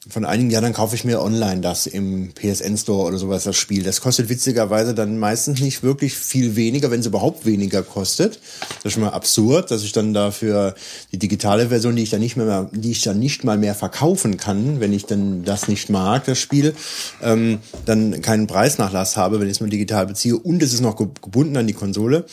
von 0.08 0.24
einigen 0.24 0.50
Jahren 0.50 0.72
kaufe 0.72 0.96
ich 0.96 1.04
mir 1.04 1.22
online 1.22 1.60
das 1.60 1.86
im 1.86 2.32
PSN 2.34 2.76
Store 2.76 3.06
oder 3.06 3.18
sowas 3.18 3.44
das 3.44 3.56
Spiel. 3.56 3.84
Das 3.84 4.00
kostet 4.00 4.28
witzigerweise 4.28 4.94
dann 4.94 5.16
meistens 5.16 5.60
nicht 5.60 5.84
wirklich 5.84 6.16
viel 6.16 6.56
weniger, 6.56 6.90
wenn 6.90 6.98
es 6.98 7.06
überhaupt 7.06 7.46
weniger 7.46 7.84
kostet. 7.84 8.40
Das 8.60 8.86
ist 8.86 8.92
schon 8.94 9.04
mal 9.04 9.10
absurd, 9.10 9.70
dass 9.70 9.84
ich 9.84 9.92
dann 9.92 10.12
dafür 10.12 10.74
die 11.12 11.18
digitale 11.18 11.68
Version, 11.68 11.94
die 11.94 12.02
ich 12.02 12.10
dann 12.10 12.18
nicht 12.18 12.36
mehr, 12.36 12.68
die 12.72 12.90
ich 12.90 13.02
dann 13.02 13.20
nicht 13.20 13.44
mal 13.44 13.58
mehr 13.58 13.76
verkaufen 13.76 14.38
kann, 14.38 14.80
wenn 14.80 14.92
ich 14.92 15.06
dann 15.06 15.44
das 15.44 15.68
nicht 15.68 15.88
mag, 15.88 16.24
das 16.24 16.40
Spiel, 16.40 16.74
ähm, 17.22 17.60
dann 17.86 18.20
keinen 18.22 18.48
Preisnachlass 18.48 19.16
habe, 19.16 19.38
wenn 19.38 19.46
ich 19.46 19.52
es 19.52 19.60
nur 19.60 19.70
digital 19.70 20.06
beziehe 20.06 20.36
und 20.36 20.64
es 20.64 20.72
ist 20.72 20.80
noch 20.80 20.96
gebunden 20.96 21.56
an 21.56 21.68
die 21.68 21.74
Konsole 21.74 22.26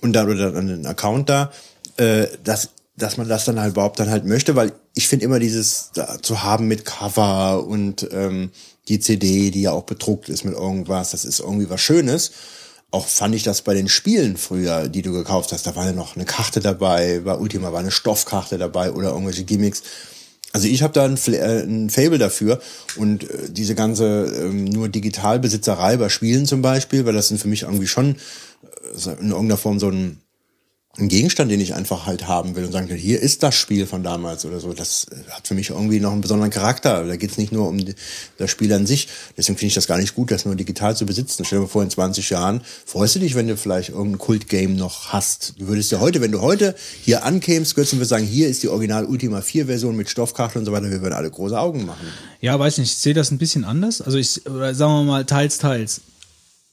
und 0.00 0.14
dann 0.14 0.30
oder 0.30 0.56
an 0.56 0.68
den 0.68 0.86
Account 0.86 1.28
da. 1.28 1.52
Äh, 1.98 2.26
das 2.42 2.70
dass 2.98 3.18
man 3.18 3.28
das 3.28 3.44
dann 3.44 3.60
halt 3.60 3.72
überhaupt 3.72 4.00
dann 4.00 4.10
halt 4.10 4.24
möchte, 4.24 4.56
weil 4.56 4.72
ich 4.96 5.08
finde 5.08 5.26
immer 5.26 5.38
dieses 5.38 5.90
da, 5.92 6.18
zu 6.22 6.42
haben 6.42 6.68
mit 6.68 6.86
Cover 6.86 7.64
und 7.66 8.08
ähm, 8.12 8.50
die 8.88 8.98
CD, 8.98 9.50
die 9.50 9.62
ja 9.62 9.72
auch 9.72 9.82
bedruckt 9.82 10.30
ist 10.30 10.44
mit 10.44 10.54
irgendwas, 10.54 11.10
das 11.10 11.26
ist 11.26 11.38
irgendwie 11.40 11.68
was 11.68 11.82
Schönes. 11.82 12.32
Auch 12.90 13.06
fand 13.06 13.34
ich 13.34 13.42
das 13.42 13.60
bei 13.60 13.74
den 13.74 13.88
Spielen 13.88 14.38
früher, 14.38 14.88
die 14.88 15.02
du 15.02 15.12
gekauft 15.12 15.52
hast, 15.52 15.66
da 15.66 15.76
war 15.76 15.84
ja 15.84 15.92
noch 15.92 16.16
eine 16.16 16.24
Karte 16.24 16.60
dabei, 16.60 17.20
bei 17.22 17.36
Ultima 17.36 17.72
war 17.72 17.80
eine 17.80 17.90
Stoffkarte 17.90 18.56
dabei 18.56 18.90
oder 18.90 19.10
irgendwelche 19.10 19.44
Gimmicks. 19.44 19.82
Also 20.54 20.66
ich 20.66 20.82
habe 20.82 20.94
da 20.94 21.04
ein, 21.04 21.18
äh, 21.26 21.62
ein 21.62 21.90
Fable 21.90 22.16
dafür 22.16 22.58
und 22.96 23.28
äh, 23.28 23.50
diese 23.50 23.74
ganze 23.74 24.24
ähm, 24.24 24.64
nur 24.64 24.88
Digitalbesitzerei 24.88 25.98
bei 25.98 26.08
Spielen 26.08 26.46
zum 26.46 26.62
Beispiel, 26.62 27.04
weil 27.04 27.12
das 27.12 27.28
sind 27.28 27.38
für 27.38 27.48
mich 27.48 27.62
irgendwie 27.62 27.86
schon 27.86 28.16
äh, 28.94 29.10
in 29.20 29.30
irgendeiner 29.30 29.58
Form 29.58 29.78
so 29.78 29.90
ein 29.90 30.22
ein 30.98 31.08
Gegenstand, 31.08 31.50
den 31.50 31.60
ich 31.60 31.74
einfach 31.74 32.06
halt 32.06 32.26
haben 32.26 32.56
will 32.56 32.64
und 32.64 32.72
sagen 32.72 32.88
will, 32.88 32.96
hier 32.96 33.20
ist 33.20 33.42
das 33.42 33.54
Spiel 33.54 33.86
von 33.86 34.02
damals 34.02 34.44
oder 34.46 34.60
so. 34.60 34.72
Das 34.72 35.06
äh, 35.10 35.30
hat 35.30 35.46
für 35.46 35.54
mich 35.54 35.70
irgendwie 35.70 36.00
noch 36.00 36.12
einen 36.12 36.22
besonderen 36.22 36.50
Charakter. 36.50 37.04
Da 37.04 37.16
geht 37.16 37.30
es 37.30 37.38
nicht 37.38 37.52
nur 37.52 37.68
um 37.68 37.78
das 38.38 38.50
Spiel 38.50 38.72
an 38.72 38.86
sich. 38.86 39.08
Deswegen 39.36 39.58
finde 39.58 39.68
ich 39.68 39.74
das 39.74 39.86
gar 39.86 39.98
nicht 39.98 40.14
gut, 40.14 40.30
das 40.30 40.44
nur 40.46 40.54
digital 40.54 40.96
zu 40.96 41.04
besitzen. 41.04 41.44
Stell 41.44 41.58
dir 41.58 41.64
mal 41.64 41.68
vor, 41.68 41.82
in 41.82 41.90
20 41.90 42.30
Jahren 42.30 42.62
freust 42.86 43.16
du 43.16 43.18
dich, 43.18 43.34
wenn 43.34 43.46
du 43.46 43.56
vielleicht 43.56 43.90
irgendein 43.90 44.18
Kult-Game 44.18 44.76
noch 44.76 45.12
hast. 45.12 45.54
Du 45.58 45.68
würdest 45.68 45.92
ja 45.92 46.00
heute, 46.00 46.20
wenn 46.20 46.32
du 46.32 46.40
heute 46.40 46.74
hier 47.02 47.24
ankämst, 47.24 47.76
würdest 47.76 47.92
du 47.92 48.04
sagen, 48.04 48.24
hier 48.24 48.48
ist 48.48 48.62
die 48.62 48.68
Original 48.68 49.04
Ultima 49.04 49.42
4 49.42 49.66
Version 49.66 49.96
mit 49.96 50.08
Stoffkarte 50.08 50.58
und 50.58 50.64
so 50.64 50.72
weiter. 50.72 50.90
Wir 50.90 51.02
würden 51.02 51.14
alle 51.14 51.30
große 51.30 51.58
Augen 51.58 51.84
machen. 51.84 52.06
Ja, 52.40 52.58
weiß 52.58 52.78
nicht. 52.78 52.92
Ich 52.92 52.98
sehe 52.98 53.14
das 53.14 53.30
ein 53.30 53.38
bisschen 53.38 53.64
anders. 53.64 54.00
Also 54.00 54.16
ich, 54.16 54.30
sagen 54.30 54.78
wir 54.78 55.02
mal, 55.02 55.24
teils, 55.26 55.58
teils 55.58 56.00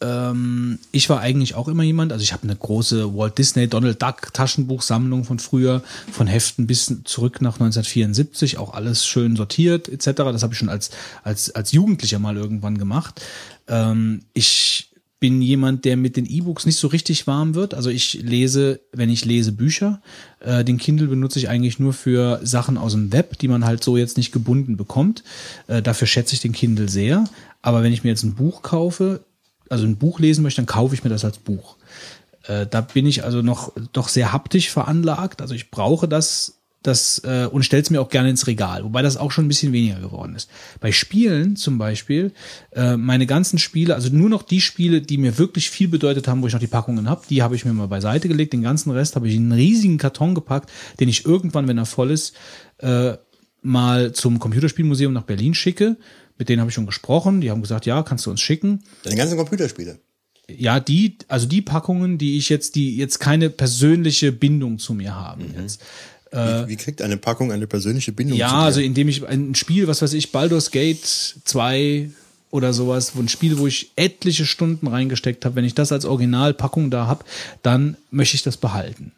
ähm, 0.03 0.79
ich 0.91 1.09
war 1.09 1.21
eigentlich 1.21 1.55
auch 1.55 1.67
immer 1.67 1.83
jemand, 1.83 2.11
also 2.11 2.21
ich 2.21 2.33
habe 2.33 2.43
eine 2.43 2.55
große 2.55 3.15
Walt 3.15 3.37
Disney 3.37 3.67
Donald 3.67 4.01
Duck 4.01 4.33
Taschenbuchsammlung 4.33 5.23
von 5.23 5.39
früher, 5.39 5.81
von 6.11 6.27
Heften 6.27 6.67
bis 6.67 6.93
zurück 7.05 7.41
nach 7.41 7.53
1974, 7.53 8.57
auch 8.57 8.73
alles 8.73 9.05
schön 9.05 9.35
sortiert 9.35 9.87
etc. 9.87 10.05
Das 10.05 10.43
habe 10.43 10.53
ich 10.53 10.59
schon 10.59 10.69
als 10.69 10.91
als 11.23 11.51
als 11.55 11.71
Jugendlicher 11.71 12.19
mal 12.19 12.35
irgendwann 12.35 12.77
gemacht. 12.77 13.21
Ähm, 13.67 14.23
ich 14.33 14.89
bin 15.23 15.41
jemand, 15.41 15.85
der 15.85 15.95
mit 15.95 16.17
den 16.17 16.25
E-Books 16.25 16.65
nicht 16.65 16.75
so 16.75 16.89
richtig 16.89 17.27
warm 17.27 17.55
wird. 17.55 17.73
Also 17.73 17.89
ich 17.89 18.15
lese, 18.23 18.81
wenn 18.91 19.09
ich 19.09 19.23
lese 19.23 19.53
Bücher, 19.53 20.01
äh, 20.41 20.65
den 20.65 20.77
Kindle 20.77 21.07
benutze 21.07 21.39
ich 21.39 21.47
eigentlich 21.47 21.79
nur 21.79 21.93
für 21.93 22.41
Sachen 22.43 22.77
aus 22.77 22.91
dem 22.91 23.13
Web, 23.13 23.39
die 23.39 23.47
man 23.47 23.63
halt 23.63 23.85
so 23.85 23.95
jetzt 23.95 24.17
nicht 24.17 24.33
gebunden 24.33 24.75
bekommt. 24.75 25.23
Äh, 25.67 25.81
dafür 25.81 26.07
schätze 26.07 26.33
ich 26.33 26.41
den 26.41 26.51
Kindle 26.51 26.89
sehr. 26.89 27.23
Aber 27.61 27.83
wenn 27.83 27.93
ich 27.93 28.03
mir 28.03 28.09
jetzt 28.09 28.23
ein 28.23 28.35
Buch 28.35 28.63
kaufe, 28.63 29.23
also 29.73 29.85
ein 29.85 29.97
Buch 29.97 30.19
lesen 30.19 30.43
möchte, 30.43 30.61
dann 30.61 30.67
kaufe 30.67 30.95
ich 30.95 31.03
mir 31.03 31.09
das 31.09 31.25
als 31.25 31.39
Buch. 31.39 31.75
Äh, 32.43 32.67
da 32.67 32.81
bin 32.81 33.05
ich 33.05 33.23
also 33.23 33.41
noch 33.41 33.73
doch 33.91 34.07
sehr 34.07 34.31
haptisch 34.31 34.69
veranlagt. 34.69 35.41
Also 35.41 35.55
ich 35.55 35.71
brauche 35.71 36.07
das, 36.07 36.59
das 36.83 37.19
äh, 37.25 37.47
und 37.51 37.63
stell's 37.63 37.89
mir 37.89 38.01
auch 38.01 38.09
gerne 38.09 38.29
ins 38.29 38.45
Regal, 38.45 38.83
wobei 38.83 39.01
das 39.01 39.17
auch 39.17 39.31
schon 39.31 39.45
ein 39.45 39.47
bisschen 39.47 39.73
weniger 39.73 39.99
geworden 39.99 40.35
ist. 40.35 40.49
Bei 40.79 40.91
Spielen 40.91 41.55
zum 41.55 41.77
Beispiel, 41.77 42.33
äh, 42.71 42.97
meine 42.97 43.25
ganzen 43.25 43.57
Spiele, 43.57 43.95
also 43.95 44.09
nur 44.09 44.29
noch 44.29 44.43
die 44.43 44.61
Spiele, 44.61 45.01
die 45.01 45.17
mir 45.17 45.37
wirklich 45.37 45.69
viel 45.69 45.87
bedeutet 45.87 46.27
haben, 46.27 46.41
wo 46.41 46.47
ich 46.47 46.53
noch 46.53 46.59
die 46.59 46.67
Packungen 46.67 47.09
habe, 47.09 47.23
die 47.29 47.41
habe 47.41 47.55
ich 47.55 47.65
mir 47.65 47.73
mal 47.73 47.87
beiseite 47.87 48.27
gelegt. 48.27 48.53
Den 48.53 48.61
ganzen 48.61 48.91
Rest 48.91 49.15
habe 49.15 49.27
ich 49.27 49.35
in 49.35 49.43
einen 49.43 49.53
riesigen 49.53 49.97
Karton 49.97 50.35
gepackt, 50.35 50.69
den 50.99 51.09
ich 51.09 51.25
irgendwann, 51.25 51.67
wenn 51.67 51.77
er 51.77 51.85
voll 51.85 52.11
ist, 52.11 52.35
äh, 52.79 53.13
mal 53.63 54.11
zum 54.11 54.39
Computerspielmuseum 54.39 55.13
nach 55.13 55.23
Berlin 55.23 55.53
schicke 55.53 55.97
mit 56.37 56.49
denen 56.49 56.59
habe 56.59 56.69
ich 56.69 56.75
schon 56.75 56.85
gesprochen. 56.85 57.41
Die 57.41 57.51
haben 57.51 57.61
gesagt, 57.61 57.85
ja, 57.85 58.03
kannst 58.03 58.25
du 58.25 58.31
uns 58.31 58.41
schicken. 58.41 58.83
Deine 59.03 59.15
ganzen 59.15 59.37
Computerspiele. 59.37 59.99
Ja, 60.49 60.79
die, 60.79 61.17
also 61.27 61.47
die 61.47 61.61
Packungen, 61.61 62.17
die 62.17 62.37
ich 62.37 62.49
jetzt, 62.49 62.75
die 62.75 62.97
jetzt 62.97 63.19
keine 63.19 63.49
persönliche 63.49 64.31
Bindung 64.31 64.77
zu 64.77 64.93
mir 64.93 65.15
haben. 65.15 65.53
Mhm. 65.55 65.61
Jetzt. 65.61 65.81
Wie, 66.31 66.69
wie, 66.69 66.75
kriegt 66.77 67.01
eine 67.03 67.17
Packung 67.17 67.51
eine 67.51 67.67
persönliche 67.67 68.11
Bindung? 68.11 68.39
Ja, 68.39 68.63
also 68.63 68.81
indem 68.81 69.07
ich 69.07 69.25
ein 69.27 69.53
Spiel, 69.53 69.87
was 69.87 70.01
weiß 70.01 70.13
ich, 70.13 70.31
Baldur's 70.31 70.71
Gate 70.71 71.05
2 71.05 72.09
oder 72.49 72.73
sowas, 72.73 73.15
wo 73.15 73.19
ein 73.19 73.29
Spiel, 73.29 73.59
wo 73.59 73.67
ich 73.67 73.91
etliche 73.95 74.47
Stunden 74.47 74.87
reingesteckt 74.87 75.45
habe, 75.45 75.55
wenn 75.55 75.65
ich 75.65 75.75
das 75.75 75.91
als 75.91 76.05
Originalpackung 76.05 76.89
da 76.89 77.05
habe, 77.05 77.23
dann 77.61 77.97
möchte 78.09 78.35
ich 78.35 78.41
das 78.41 78.57
behalten 78.57 79.11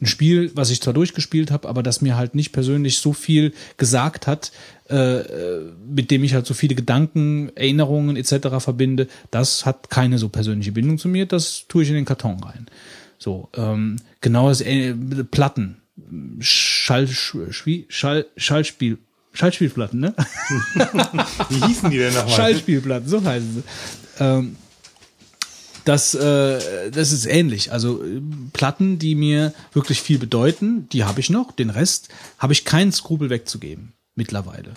ein 0.00 0.06
Spiel, 0.06 0.50
was 0.54 0.70
ich 0.70 0.80
zwar 0.80 0.94
durchgespielt 0.94 1.50
habe, 1.50 1.68
aber 1.68 1.82
das 1.82 2.00
mir 2.00 2.16
halt 2.16 2.34
nicht 2.34 2.52
persönlich 2.52 2.98
so 2.98 3.12
viel 3.12 3.52
gesagt 3.76 4.26
hat, 4.26 4.52
äh, 4.90 5.72
mit 5.88 6.10
dem 6.10 6.24
ich 6.24 6.34
halt 6.34 6.46
so 6.46 6.54
viele 6.54 6.74
Gedanken, 6.74 7.50
Erinnerungen 7.54 8.16
etc. 8.16 8.58
verbinde, 8.58 9.06
das 9.30 9.64
hat 9.64 9.88
keine 9.88 10.18
so 10.18 10.28
persönliche 10.28 10.72
Bindung 10.72 10.98
zu 10.98 11.08
mir, 11.08 11.26
das 11.26 11.66
tue 11.68 11.84
ich 11.84 11.88
in 11.88 11.94
den 11.94 12.04
Karton 12.04 12.42
rein. 12.42 12.66
So, 13.18 13.48
ähm, 13.54 13.96
genau 14.20 14.48
das 14.48 14.60
äh, 14.60 14.94
Platten, 15.30 15.76
Schall, 16.40 17.06
Schall, 17.06 18.26
Schallspiel, 18.36 18.98
Schallspielplatten, 19.32 20.00
ne? 20.00 20.14
Wie 21.50 21.66
hießen 21.66 21.90
die 21.90 21.98
denn 21.98 22.14
nochmal? 22.14 22.34
Schallspielplatten, 22.34 23.08
so 23.08 23.22
heißen 23.22 23.54
sie. 23.54 23.62
Ähm, 24.18 24.56
das, 25.84 26.14
äh, 26.14 26.90
das 26.90 27.12
ist 27.12 27.26
ähnlich. 27.26 27.72
Also 27.72 28.02
äh, 28.02 28.20
Platten, 28.52 28.98
die 28.98 29.14
mir 29.14 29.54
wirklich 29.72 30.02
viel 30.02 30.18
bedeuten, 30.18 30.88
die 30.88 31.04
habe 31.04 31.20
ich 31.20 31.30
noch. 31.30 31.52
Den 31.52 31.70
Rest 31.70 32.08
habe 32.38 32.52
ich 32.52 32.64
keinen 32.64 32.90
Skrupel 32.90 33.30
wegzugeben 33.30 33.92
mittlerweile. 34.20 34.74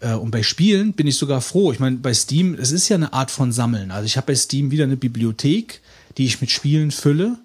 Äh, 0.00 0.14
und 0.14 0.30
bei 0.30 0.42
Spielen 0.42 0.92
bin 0.92 1.06
ich 1.06 1.16
sogar 1.16 1.40
froh. 1.40 1.72
Ich 1.72 1.80
meine, 1.80 1.96
bei 1.96 2.14
Steam, 2.14 2.54
es 2.54 2.70
ist 2.70 2.88
ja 2.88 2.96
eine 2.96 3.12
Art 3.12 3.30
von 3.30 3.50
Sammeln. 3.52 3.90
Also 3.90 4.06
ich 4.06 4.16
habe 4.16 4.28
bei 4.28 4.36
Steam 4.36 4.70
wieder 4.70 4.84
eine 4.84 4.96
Bibliothek, 4.96 5.80
die 6.16 6.26
ich 6.26 6.40
mit 6.40 6.50
Spielen 6.50 6.90
fülle. 6.90 7.38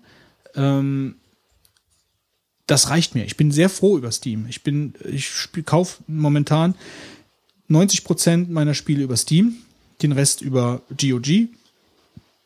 Ähm, 0.55 1.15
das 2.67 2.89
reicht 2.89 3.15
mir. 3.15 3.25
Ich 3.25 3.37
bin 3.37 3.51
sehr 3.51 3.69
froh 3.69 3.97
über 3.97 4.11
Steam. 4.11 4.45
Ich 4.47 4.61
bin, 4.61 4.93
ich 5.11 5.31
kaufe 5.65 6.03
momentan 6.07 6.75
90 7.67 8.03
Prozent 8.03 8.51
meiner 8.51 8.75
Spiele 8.75 9.03
über 9.03 9.17
Steam, 9.17 9.55
den 10.01 10.11
Rest 10.11 10.41
über 10.41 10.81
GOG 10.95 11.49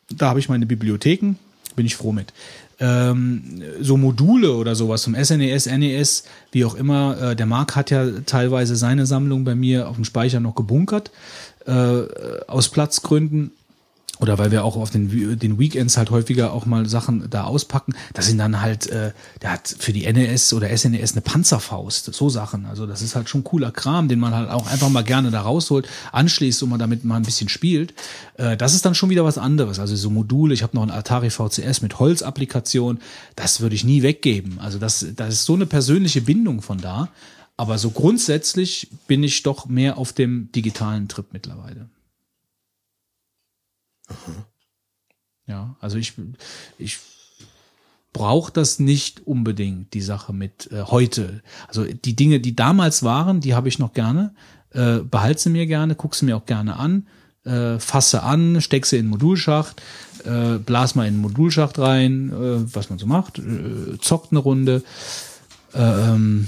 da 0.10 0.30
habe 0.30 0.40
ich 0.40 0.50
meine 0.50 0.66
Bibliotheken, 0.66 1.36
bin 1.76 1.86
ich 1.86 1.96
froh 1.96 2.12
mit. 2.12 2.34
Ähm, 2.84 3.62
so 3.80 3.96
Module 3.96 4.56
oder 4.56 4.76
sowas 4.76 5.04
zum 5.04 5.16
SNES, 5.16 5.68
NES, 5.68 6.26
wie 6.52 6.66
auch 6.66 6.76
immer. 6.76 7.32
Äh, 7.32 7.36
der 7.38 7.46
Marc 7.46 7.78
hat 7.78 7.92
ja 7.92 8.06
teilweise 8.26 8.76
seine 8.76 9.06
Sammlung 9.06 9.46
bei 9.46 9.56
mir 9.56 9.88
auf 9.88 9.96
dem 9.96 10.04
Speicher 10.04 10.42
noch 10.42 10.54
gebunkert, 10.54 11.10
äh, 11.66 11.72
aus 12.46 12.68
Platzgründen 12.68 13.52
oder 14.20 14.38
weil 14.38 14.52
wir 14.52 14.64
auch 14.64 14.78
auf 14.78 14.92
den, 14.92 15.40
den 15.40 15.60
Weekends 15.60 15.98
halt 15.98 16.12
häufiger 16.12 16.54
auch 16.54 16.66
mal 16.66 16.88
Sachen 16.88 17.30
da 17.30 17.46
auspacken, 17.46 17.94
das 18.14 18.28
sind 18.28 18.38
dann 18.38 18.62
halt, 18.62 18.88
äh, 18.88 19.12
der 19.42 19.52
hat 19.52 19.76
für 19.78 19.92
die 19.92 20.12
NES 20.12 20.54
oder 20.54 20.76
SNES 20.76 21.14
eine 21.14 21.22
Panzerfaust, 21.22 22.14
so 22.14 22.30
Sachen. 22.30 22.66
Also 22.66 22.86
das 22.86 23.02
ist 23.02 23.16
halt 23.16 23.28
schon 23.28 23.44
cooler 23.44 23.72
Kram, 23.72 24.08
den 24.08 24.20
man 24.20 24.34
halt 24.34 24.50
auch 24.50 24.68
einfach 24.68 24.90
mal 24.90 25.04
gerne 25.04 25.32
da 25.32 25.42
rausholt, 25.42 25.88
anschließt 26.12 26.62
und 26.64 26.70
man 26.70 26.80
damit 26.80 27.04
mal 27.04 27.18
ein 27.18 27.24
bisschen 27.24 27.50
spielt. 27.50 27.94
Äh, 28.38 28.56
das 28.56 28.76
ist 28.76 28.86
dann 28.86 28.96
schon 28.96 29.10
wieder 29.10 29.26
was 29.26 29.38
anderes. 29.38 29.80
Also 29.80 29.96
so 29.96 30.10
Module, 30.10 30.54
ich 30.54 30.64
habe 30.64 30.76
noch 30.76 30.84
ein 30.84 30.92
Atari 30.92 31.32
VCS 31.32 31.82
mit 31.82 32.00
Holzapplikation, 32.00 33.00
das 33.36 33.62
würde 33.62 33.76
ich 33.76 33.84
nie 33.84 34.04
weggeben. 34.04 34.60
Also 34.60 34.78
das, 34.78 35.06
das 35.16 35.34
ist 35.34 35.46
so 35.46 35.56
eine 35.56 35.66
persönliche 35.66 36.22
Bindung 36.22 36.62
von 36.62 36.78
da. 36.78 37.10
Aber 37.58 37.78
so 37.78 37.92
grundsätzlich 37.92 38.90
bin 39.08 39.24
ich 39.24 39.44
doch 39.44 39.68
mehr 39.68 39.98
auf 39.98 40.14
dem 40.14 40.52
digitalen 40.52 41.08
Trip 41.08 41.26
mittlerweile. 41.32 41.90
Mhm. 44.10 44.44
Ja, 45.46 45.76
also 45.82 45.98
ich, 45.98 46.14
ich 46.78 47.00
brauche 48.14 48.52
das 48.52 48.80
nicht 48.80 49.28
unbedingt, 49.28 49.94
die 49.94 50.02
Sache 50.02 50.32
mit 50.32 50.72
äh, 50.72 50.84
heute. 50.84 51.42
Also 51.68 51.84
die 51.84 52.16
Dinge, 52.16 52.40
die 52.40 52.56
damals 52.56 53.04
waren, 53.04 53.42
die 53.42 53.56
habe 53.56 53.68
ich 53.68 53.80
noch 53.80 53.94
gerne. 53.94 54.34
Äh, 54.72 55.00
behalte 55.00 55.42
sie 55.42 55.50
mir 55.50 55.68
gerne, 55.68 55.96
guck 55.96 56.16
sie 56.16 56.26
mir 56.26 56.38
auch 56.38 56.46
gerne 56.46 56.78
an, 56.78 57.08
äh, 57.44 57.78
fasse 57.80 58.24
an, 58.24 58.62
steck 58.62 58.86
sie 58.86 58.98
in 58.98 59.06
den 59.06 59.10
Modulschacht, 59.10 59.82
äh, 60.24 60.58
blas 60.60 60.96
mal 60.96 61.08
in 61.08 61.16
den 61.16 61.22
Modulschacht 61.22 61.78
rein, 61.78 62.30
äh, 62.30 62.74
was 62.74 62.90
man 62.90 63.00
so 63.00 63.06
macht, 63.06 63.40
äh, 63.40 64.00
zockt 64.00 64.32
eine 64.32 64.40
Runde. 64.40 64.84
Äh, 65.74 65.80
ähm, 65.80 66.48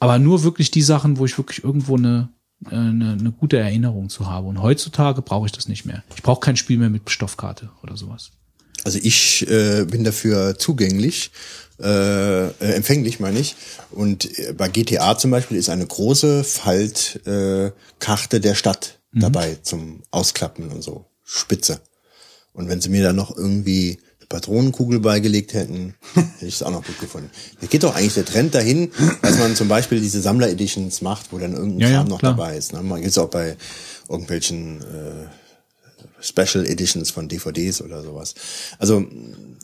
aber 0.00 0.18
nur 0.18 0.42
wirklich 0.42 0.70
die 0.70 0.82
Sachen, 0.82 1.18
wo 1.18 1.24
ich 1.24 1.38
wirklich 1.38 1.64
irgendwo 1.64 1.96
eine, 1.96 2.28
eine, 2.70 3.16
eine 3.18 3.32
gute 3.32 3.58
Erinnerung 3.58 4.08
zu 4.08 4.28
haben. 4.28 4.46
Und 4.46 4.62
heutzutage 4.62 5.22
brauche 5.22 5.46
ich 5.46 5.52
das 5.52 5.68
nicht 5.68 5.84
mehr. 5.84 6.02
Ich 6.16 6.22
brauche 6.22 6.40
kein 6.40 6.56
Spiel 6.56 6.78
mehr 6.78 6.90
mit 6.90 7.10
Stoffkarte 7.10 7.70
oder 7.82 7.96
sowas. 7.96 8.30
Also 8.84 8.98
ich 9.02 9.48
äh, 9.48 9.84
bin 9.84 10.04
dafür 10.04 10.58
zugänglich, 10.58 11.30
äh, 11.80 12.48
äh, 12.48 12.50
empfänglich 12.74 13.18
meine 13.18 13.38
ich. 13.38 13.56
Und 13.90 14.38
äh, 14.38 14.52
bei 14.52 14.68
GTA 14.68 15.16
zum 15.16 15.30
Beispiel 15.30 15.56
ist 15.56 15.70
eine 15.70 15.86
große 15.86 16.44
Faltkarte 16.44 18.36
äh, 18.36 18.40
der 18.40 18.54
Stadt 18.54 19.00
dabei 19.12 19.58
zum 19.62 20.02
Ausklappen 20.10 20.70
und 20.70 20.82
so. 20.82 21.06
Spitze. 21.22 21.80
Und 22.52 22.68
wenn 22.68 22.80
sie 22.80 22.90
mir 22.90 23.02
da 23.02 23.12
noch 23.12 23.36
irgendwie 23.36 23.98
Patronenkugel 24.28 25.00
beigelegt 25.00 25.54
hätten, 25.54 25.94
hätte 26.14 26.46
ich 26.46 26.54
es 26.56 26.62
auch 26.62 26.70
noch 26.70 26.84
gut 26.84 26.98
gefunden. 27.00 27.30
Da 27.60 27.66
geht 27.66 27.82
doch 27.82 27.94
eigentlich 27.94 28.14
der 28.14 28.24
Trend 28.24 28.54
dahin, 28.54 28.90
dass 29.22 29.38
man 29.38 29.54
zum 29.56 29.68
Beispiel 29.68 30.00
diese 30.00 30.20
Sammler-Editions 30.20 31.02
macht, 31.02 31.32
wo 31.32 31.38
dann 31.38 31.52
irgendein 31.52 31.80
Ja, 31.80 31.88
ja, 31.90 32.04
noch 32.04 32.18
klar. 32.18 32.32
dabei 32.32 32.56
ist. 32.56 32.72
Ne? 32.72 32.82
Man 32.82 33.00
gibt's 33.02 33.18
auch 33.18 33.30
bei 33.30 33.56
irgendwelchen 34.08 34.80
äh, 34.82 35.26
Special 36.20 36.66
Editions 36.66 37.10
von 37.10 37.28
DVDs 37.28 37.82
oder 37.82 38.02
sowas. 38.02 38.34
Also 38.78 39.04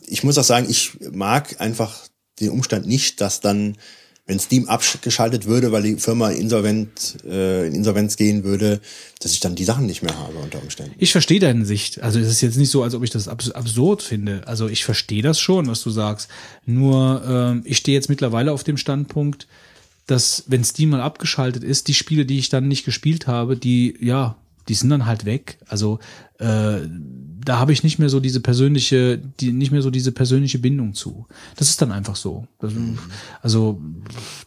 ich 0.07 0.23
muss 0.23 0.37
auch 0.37 0.43
sagen, 0.43 0.67
ich 0.69 0.91
mag 1.11 1.59
einfach 1.59 1.99
den 2.39 2.49
Umstand 2.49 2.85
nicht, 2.87 3.21
dass 3.21 3.39
dann, 3.39 3.77
wenn 4.31 4.39
Steam 4.39 4.69
abgeschaltet 4.69 5.45
würde, 5.45 5.73
weil 5.73 5.83
die 5.83 5.97
Firma 5.97 6.29
insolvent 6.29 7.17
äh, 7.25 7.67
in 7.67 7.75
Insolvenz 7.75 8.15
gehen 8.15 8.45
würde, 8.45 8.79
dass 9.19 9.33
ich 9.33 9.41
dann 9.41 9.55
die 9.55 9.65
Sachen 9.65 9.85
nicht 9.85 10.03
mehr 10.03 10.17
habe 10.17 10.37
unter 10.37 10.61
Umständen. 10.61 10.95
Ich 10.99 11.11
verstehe 11.11 11.41
deine 11.41 11.65
Sicht. 11.65 12.01
Also 12.01 12.17
es 12.17 12.29
ist 12.29 12.39
jetzt 12.39 12.55
nicht 12.55 12.69
so, 12.69 12.81
als 12.81 12.95
ob 12.95 13.03
ich 13.03 13.09
das 13.09 13.27
abs 13.27 13.51
absurd 13.51 14.01
finde. 14.01 14.47
Also 14.47 14.69
ich 14.69 14.85
verstehe 14.85 15.21
das 15.21 15.41
schon, 15.41 15.67
was 15.67 15.83
du 15.83 15.89
sagst. 15.89 16.29
Nur 16.65 17.21
ähm, 17.27 17.63
ich 17.65 17.75
stehe 17.75 17.93
jetzt 17.93 18.07
mittlerweile 18.07 18.53
auf 18.53 18.63
dem 18.63 18.77
Standpunkt, 18.77 19.47
dass 20.07 20.45
wenn 20.47 20.63
Steam 20.63 20.91
mal 20.91 21.01
abgeschaltet 21.01 21.65
ist, 21.65 21.89
die 21.89 21.93
Spiele, 21.93 22.25
die 22.25 22.39
ich 22.39 22.47
dann 22.47 22.69
nicht 22.69 22.85
gespielt 22.85 23.27
habe, 23.27 23.57
die 23.57 23.97
ja, 23.99 24.37
die 24.69 24.75
sind 24.75 24.91
dann 24.91 25.07
halt 25.07 25.25
weg. 25.25 25.57
Also 25.67 25.99
äh, 26.39 26.77
da 27.43 27.59
habe 27.59 27.73
ich 27.73 27.83
nicht 27.83 27.99
mehr 27.99 28.09
so 28.09 28.19
diese 28.19 28.39
persönliche, 28.39 29.17
die 29.17 29.51
nicht 29.51 29.71
mehr 29.71 29.81
so 29.81 29.89
diese 29.89 30.11
persönliche 30.11 30.59
Bindung 30.59 30.93
zu. 30.93 31.27
Das 31.55 31.69
ist 31.69 31.81
dann 31.81 31.91
einfach 31.91 32.15
so. 32.15 32.47
Das, 32.59 32.73
also 33.41 33.81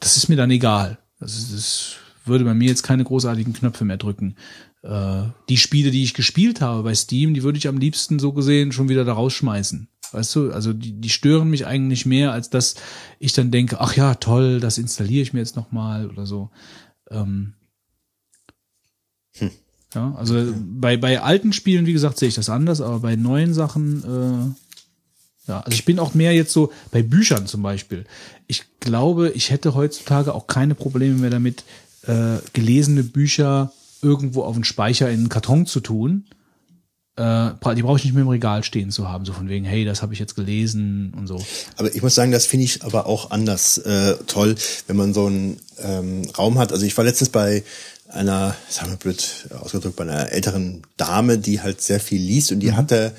das 0.00 0.16
ist 0.16 0.28
mir 0.28 0.36
dann 0.36 0.50
egal. 0.50 0.98
Das, 1.20 1.36
ist, 1.36 1.52
das 1.52 1.94
würde 2.24 2.44
bei 2.44 2.54
mir 2.54 2.68
jetzt 2.68 2.82
keine 2.82 3.04
großartigen 3.04 3.52
Knöpfe 3.52 3.84
mehr 3.84 3.96
drücken. 3.96 4.36
Äh, 4.82 5.22
die 5.48 5.56
Spiele, 5.56 5.90
die 5.90 6.02
ich 6.02 6.14
gespielt 6.14 6.60
habe 6.60 6.82
bei 6.82 6.94
Steam, 6.94 7.34
die 7.34 7.42
würde 7.42 7.58
ich 7.58 7.68
am 7.68 7.78
liebsten 7.78 8.18
so 8.18 8.32
gesehen 8.32 8.72
schon 8.72 8.88
wieder 8.88 9.04
da 9.04 9.14
rausschmeißen. 9.14 9.88
Weißt 10.12 10.36
du, 10.36 10.52
also 10.52 10.72
die, 10.72 10.92
die 10.92 11.10
stören 11.10 11.50
mich 11.50 11.66
eigentlich 11.66 12.06
mehr, 12.06 12.32
als 12.32 12.50
dass 12.50 12.76
ich 13.18 13.32
dann 13.32 13.50
denke, 13.50 13.80
ach 13.80 13.96
ja, 13.96 14.14
toll, 14.14 14.60
das 14.60 14.78
installiere 14.78 15.22
ich 15.22 15.32
mir 15.32 15.40
jetzt 15.40 15.56
nochmal 15.56 16.08
oder 16.08 16.26
so. 16.26 16.50
Ähm, 17.10 17.54
ja, 19.94 20.14
also 20.16 20.52
bei, 20.56 20.96
bei 20.96 21.20
alten 21.20 21.52
Spielen, 21.52 21.86
wie 21.86 21.92
gesagt, 21.92 22.18
sehe 22.18 22.28
ich 22.28 22.34
das 22.34 22.48
anders, 22.48 22.80
aber 22.80 23.00
bei 23.00 23.16
neuen 23.16 23.54
Sachen, 23.54 24.02
äh, 24.02 25.50
ja, 25.50 25.60
also 25.60 25.74
ich 25.74 25.84
bin 25.84 25.98
auch 25.98 26.14
mehr 26.14 26.34
jetzt 26.34 26.52
so 26.52 26.72
bei 26.90 27.02
Büchern 27.02 27.46
zum 27.46 27.62
Beispiel. 27.62 28.04
Ich 28.46 28.64
glaube, 28.80 29.30
ich 29.30 29.50
hätte 29.50 29.74
heutzutage 29.74 30.34
auch 30.34 30.46
keine 30.46 30.74
Probleme 30.74 31.16
mehr 31.16 31.30
damit, 31.30 31.64
äh, 32.06 32.38
gelesene 32.52 33.02
Bücher 33.02 33.72
irgendwo 34.02 34.42
auf 34.42 34.54
den 34.54 34.64
Speicher 34.64 35.08
in 35.10 35.20
einen 35.20 35.28
Karton 35.28 35.66
zu 35.66 35.80
tun. 35.80 36.24
Äh, 37.16 37.50
die 37.76 37.82
brauche 37.82 37.98
ich 37.98 38.04
nicht 38.04 38.14
mehr 38.14 38.22
im 38.22 38.28
Regal 38.28 38.64
stehen 38.64 38.90
zu 38.90 39.08
haben, 39.08 39.24
so 39.24 39.32
von 39.32 39.48
wegen, 39.48 39.64
hey, 39.64 39.84
das 39.84 40.02
habe 40.02 40.12
ich 40.12 40.18
jetzt 40.18 40.34
gelesen 40.34 41.14
und 41.16 41.28
so. 41.28 41.40
Aber 41.76 41.94
ich 41.94 42.02
muss 42.02 42.14
sagen, 42.14 42.32
das 42.32 42.46
finde 42.46 42.64
ich 42.64 42.82
aber 42.82 43.06
auch 43.06 43.30
anders 43.30 43.78
äh, 43.78 44.16
toll, 44.26 44.56
wenn 44.88 44.96
man 44.96 45.14
so 45.14 45.26
einen 45.26 45.58
ähm, 45.78 46.22
Raum 46.36 46.58
hat. 46.58 46.72
Also 46.72 46.84
ich 46.84 46.96
war 46.96 47.04
letztens 47.04 47.30
bei 47.30 47.62
einer, 48.14 48.56
sagen 48.68 48.90
wir 48.90 48.96
blöd 48.96 49.48
ausgedrückt, 49.60 49.96
bei 49.96 50.04
einer 50.04 50.30
älteren 50.32 50.82
Dame, 50.96 51.38
die 51.38 51.60
halt 51.60 51.80
sehr 51.80 52.00
viel 52.00 52.20
liest 52.20 52.52
und 52.52 52.60
die 52.60 52.70
Mhm. 52.70 52.76
hatte 52.76 53.12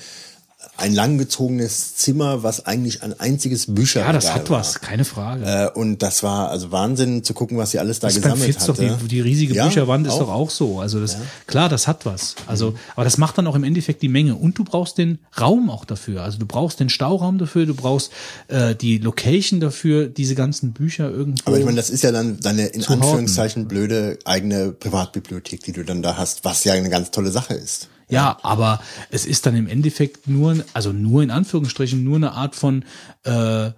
ein 0.77 0.93
langgezogenes 0.93 1.95
Zimmer, 1.95 2.43
was 2.43 2.65
eigentlich 2.65 3.01
ein 3.03 3.19
einziges 3.19 3.73
Bücherregal 3.73 4.13
Ja, 4.13 4.19
das 4.19 4.33
hat 4.33 4.49
war. 4.49 4.59
was, 4.59 4.81
keine 4.81 5.05
Frage. 5.05 5.43
Äh, 5.45 5.69
und 5.79 6.01
das 6.01 6.23
war 6.23 6.49
also 6.49 6.71
Wahnsinn 6.71 7.23
zu 7.23 7.33
gucken, 7.33 7.57
was 7.57 7.71
sie 7.71 7.79
alles 7.79 7.99
da 7.99 8.07
Das 8.07 8.17
ist 8.17 8.23
gesammelt 8.23 8.45
Fitz 8.45 8.65
doch 8.65 8.77
die, 8.77 8.89
die 9.07 9.21
riesige 9.21 9.53
Ja, 9.55 9.65
Bücherwand 9.67 10.05
ist 10.07 10.13
auch. 10.13 10.19
doch 10.19 10.29
auch 10.29 10.49
so. 10.49 10.79
Also 10.79 10.99
das 10.99 11.17
klar, 11.47 11.69
das 11.69 11.87
hat 11.87 12.05
was. 12.05 12.35
Also, 12.47 12.75
aber 12.95 13.03
das 13.03 13.17
macht 13.17 13.37
dann 13.37 13.47
auch 13.47 13.55
im 13.55 13.63
Endeffekt 13.63 14.01
die 14.01 14.09
Menge. 14.09 14.35
Und 14.35 14.57
du 14.57 14.63
brauchst 14.63 14.97
den 14.97 15.19
Raum 15.39 15.69
auch 15.69 15.85
dafür. 15.85 16.23
Also 16.23 16.37
du 16.39 16.45
brauchst 16.45 16.79
den 16.79 16.89
Stauraum 16.89 17.37
dafür, 17.37 17.65
du 17.65 17.73
brauchst 17.75 18.11
äh, 18.47 18.75
die 18.75 18.97
Location 18.97 19.59
dafür, 19.59 20.07
diese 20.07 20.35
ganzen 20.35 20.73
Bücher 20.73 21.09
irgendwo. 21.09 21.43
Aber 21.45 21.57
ich 21.57 21.65
meine, 21.65 21.77
das 21.77 21.89
ist 21.89 22.03
ja 22.03 22.11
dann 22.11 22.39
deine 22.39 22.67
in 22.67 22.81
horten. 22.81 23.01
Anführungszeichen 23.01 23.67
blöde 23.67 24.19
eigene 24.25 24.71
Privatbibliothek, 24.71 25.63
die 25.63 25.71
du 25.71 25.83
dann 25.83 26.01
da 26.01 26.17
hast, 26.17 26.43
was 26.45 26.63
ja 26.63 26.73
eine 26.73 26.89
ganz 26.89 27.11
tolle 27.11 27.31
Sache 27.31 27.53
ist. 27.53 27.87
Ja, 28.09 28.37
aber 28.43 28.81
es 29.09 29.25
ist 29.25 29.45
dann 29.45 29.55
im 29.55 29.67
Endeffekt 29.67 30.27
nur, 30.27 30.63
also 30.73 30.91
nur 30.91 31.23
in 31.23 31.31
Anführungsstrichen, 31.31 32.03
nur 32.03 32.17
eine 32.17 32.33
Art 32.33 32.55
von 32.55 32.85
äh, 33.23 33.71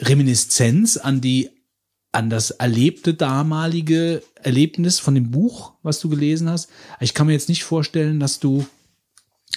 Reminiszenz 0.00 0.96
an 0.96 1.20
die, 1.20 1.50
an 2.12 2.30
das 2.30 2.50
erlebte 2.50 3.14
damalige 3.14 4.22
Erlebnis 4.42 4.98
von 4.98 5.14
dem 5.14 5.30
Buch, 5.30 5.72
was 5.82 6.00
du 6.00 6.08
gelesen 6.08 6.48
hast. 6.48 6.70
Ich 7.00 7.12
kann 7.12 7.26
mir 7.26 7.34
jetzt 7.34 7.48
nicht 7.48 7.64
vorstellen, 7.64 8.20
dass 8.20 8.40
du 8.40 8.66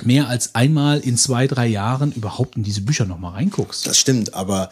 mehr 0.04 0.28
als 0.28 0.56
einmal 0.56 1.00
in 1.00 1.18
zwei, 1.18 1.48
drei 1.48 1.68
Jahren 1.68 2.12
überhaupt 2.12 2.56
in 2.56 2.64
diese 2.64 2.82
Bücher 2.82 3.06
nochmal 3.06 3.34
reinguckst. 3.34 3.88
Das 3.88 3.98
stimmt, 3.98 4.34
aber 4.34 4.70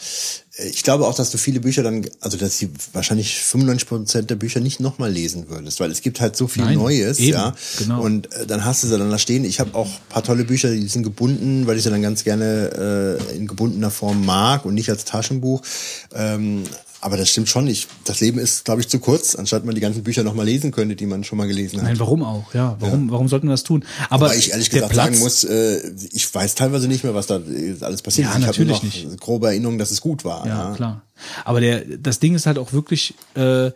ich 0.57 0.83
glaube 0.83 1.05
auch, 1.07 1.13
dass 1.13 1.29
du 1.29 1.37
viele 1.37 1.59
Bücher 1.59 1.83
dann, 1.83 2.07
also 2.19 2.37
dass 2.37 2.57
sie 2.57 2.69
wahrscheinlich 2.93 3.35
95 3.35 3.87
Prozent 3.87 4.29
der 4.29 4.35
Bücher 4.35 4.59
nicht 4.59 4.79
nochmal 4.79 5.11
lesen 5.11 5.49
würdest, 5.49 5.79
weil 5.79 5.91
es 5.91 6.01
gibt 6.01 6.19
halt 6.19 6.35
so 6.35 6.47
viel 6.47 6.63
Nein, 6.63 6.75
Neues, 6.75 7.19
eben, 7.19 7.33
ja. 7.33 7.55
genau. 7.77 8.01
Und 8.01 8.33
äh, 8.33 8.47
dann 8.47 8.65
hast 8.65 8.83
du 8.83 8.87
sie 8.87 8.97
dann 8.97 9.09
da 9.11 9.19
stehen. 9.19 9.45
Ich 9.45 9.59
habe 9.59 9.75
auch 9.75 9.87
ein 9.87 10.09
paar 10.09 10.23
tolle 10.23 10.45
Bücher, 10.45 10.71
die 10.71 10.87
sind 10.87 11.03
gebunden, 11.03 11.67
weil 11.67 11.77
ich 11.77 11.83
sie 11.83 11.91
dann 11.91 12.01
ganz 12.01 12.23
gerne 12.23 13.19
äh, 13.31 13.35
in 13.35 13.47
gebundener 13.47 13.91
Form 13.91 14.25
mag 14.25 14.65
und 14.65 14.73
nicht 14.73 14.89
als 14.89 15.05
Taschenbuch. 15.05 15.61
Ähm, 16.15 16.63
aber 17.01 17.17
das 17.17 17.29
stimmt 17.29 17.47
schon. 17.49 17.67
Ich, 17.67 17.87
das 18.05 18.19
Leben 18.19 18.39
ist, 18.39 18.65
glaube 18.65 18.81
ich, 18.81 18.87
zu 18.89 18.99
kurz, 18.99 19.35
anstatt 19.35 19.65
man 19.65 19.75
die 19.75 19.81
ganzen 19.81 20.03
Bücher 20.03 20.23
nochmal 20.23 20.45
lesen 20.45 20.71
könnte, 20.71 20.95
die 20.95 21.05
man 21.05 21.23
schon 21.23 21.37
mal 21.37 21.47
gelesen 21.47 21.77
hat. 21.77 21.83
Nein, 21.85 21.99
warum 21.99 22.23
auch? 22.23 22.53
Ja, 22.53 22.75
warum, 22.79 23.09
warum 23.11 23.27
sollten 23.27 23.47
wir 23.47 23.51
das 23.51 23.63
tun? 23.63 23.85
Aber 24.09 24.29
Weil 24.29 24.39
ich 24.39 24.51
ehrlich 24.51 24.69
gesagt 24.69 24.91
Platz, 24.91 25.05
sagen 25.05 25.19
muss, 25.19 25.43
äh, 25.43 25.79
ich 26.11 26.33
weiß 26.33 26.55
teilweise 26.55 26.87
nicht 26.87 27.03
mehr, 27.03 27.13
was 27.13 27.27
da 27.27 27.35
alles 27.81 28.01
passiert 28.01 28.27
Ja, 28.27 28.33
ist. 28.33 28.39
Ich 28.39 28.45
natürlich 28.47 28.75
habe 28.75 28.85
noch 28.87 28.93
nicht. 28.93 29.19
grobe 29.19 29.47
Erinnerung, 29.47 29.77
dass 29.77 29.91
es 29.91 30.01
gut 30.01 30.25
war. 30.25 30.47
Ja, 30.47 30.73
klar. 30.75 31.01
Aber 31.45 31.61
der, 31.61 31.83
das 31.85 32.19
Ding 32.19 32.35
ist 32.35 32.45
halt 32.45 32.57
auch 32.57 32.73
wirklich, 32.73 33.13
äh, 33.35 33.71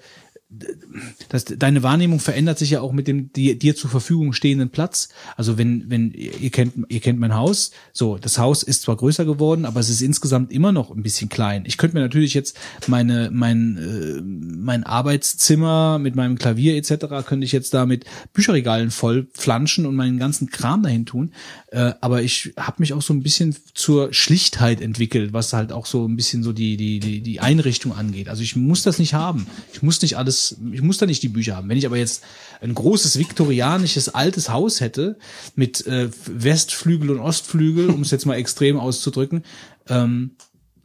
das, 1.30 1.46
deine 1.46 1.82
Wahrnehmung 1.82 2.20
verändert 2.20 2.60
sich 2.60 2.72
ja 2.72 2.82
auch 2.82 2.92
mit 2.92 3.08
dem 3.08 3.32
dir, 3.32 3.58
dir 3.58 3.76
zur 3.76 3.90
Verfügung 3.90 4.34
stehenden 4.34 4.70
Platz. 4.70 5.10
Also 5.38 5.58
wenn, 5.58 5.90
wenn 5.90 6.12
ihr 6.12 6.50
kennt, 6.50 6.74
ihr 6.90 7.00
kennt 7.00 7.20
mein 7.20 7.34
Haus, 7.34 7.72
so 7.94 8.18
das 8.18 8.38
Haus 8.38 8.62
ist 8.64 8.82
zwar 8.82 8.98
größer 8.98 9.24
geworden, 9.24 9.66
aber 9.66 9.80
es 9.80 9.90
ist 9.90 10.02
insgesamt 10.02 10.52
immer 10.52 10.72
noch 10.72 10.92
ein 10.92 11.04
bisschen 11.04 11.30
klein. 11.30 11.64
Ich 11.66 11.78
könnte 11.78 11.96
mir 11.96 12.02
natürlich 12.02 12.34
jetzt 12.34 12.58
meine 12.88 13.30
mein 13.32 13.78
äh, 13.78 14.22
mein 14.22 14.84
Arbeitszimmer 14.84 16.00
mit 16.00 16.16
meinem 16.16 16.38
Klavier 16.38 16.76
etc. 16.76 17.26
könnte 17.26 17.46
ich 17.46 17.54
jetzt 17.54 17.74
da 17.74 17.86
mit 17.86 18.06
Bücherregalen 18.34 18.92
voll 18.92 19.28
flanschen 19.34 19.86
und 19.86 19.96
meinen 19.96 20.20
ganzen 20.20 20.50
Kram 20.50 20.84
dahin 20.84 21.06
tun. 21.06 21.32
Äh, 21.68 21.94
aber 22.02 22.24
ich 22.24 22.54
habe 22.58 22.78
mich 22.80 22.94
auch 22.94 23.02
so 23.02 23.14
ein 23.14 23.24
bisschen 23.24 23.56
zur 23.74 24.14
Schlichtheit 24.14 24.82
entwickelt, 24.82 25.32
was 25.32 25.54
halt 25.54 25.72
auch 25.72 25.86
so 25.86 26.06
ein 26.06 26.18
bisschen 26.18 26.44
so 26.44 26.52
die 26.52 26.76
die 26.76 27.00
die 27.00 27.22
die 27.22 27.40
Einrichtung 27.40 27.94
angeht. 27.94 28.28
Also 28.28 28.44
ich 28.44 28.58
muss 28.58 28.84
das 28.84 29.00
nicht 29.00 29.14
haben. 29.14 29.48
Ich 29.72 29.82
muss 29.82 30.02
nicht 30.02 30.18
alles, 30.18 30.41
ich 30.72 30.82
muss 30.82 30.98
da 30.98 31.06
nicht 31.06 31.24
die 31.24 31.30
Bücher 31.30 31.56
haben. 31.56 31.70
Wenn 31.70 31.78
ich 31.78 31.86
aber 31.86 31.98
jetzt 31.98 32.24
ein 32.61 32.76
großes 32.76 33.18
viktorianisches 33.18 34.10
altes 34.10 34.50
Haus 34.50 34.82
hätte 34.82 35.18
mit 35.56 35.86
äh, 35.88 36.10
Westflügel 36.28 37.10
und 37.10 37.20
Ostflügel, 37.20 37.90
um 37.90 38.02
es 38.02 38.11
jetzt 38.11 38.26
mal 38.26 38.36
extrem 38.36 38.80
auszudrücken, 38.80 39.44
ähm, 39.90 40.32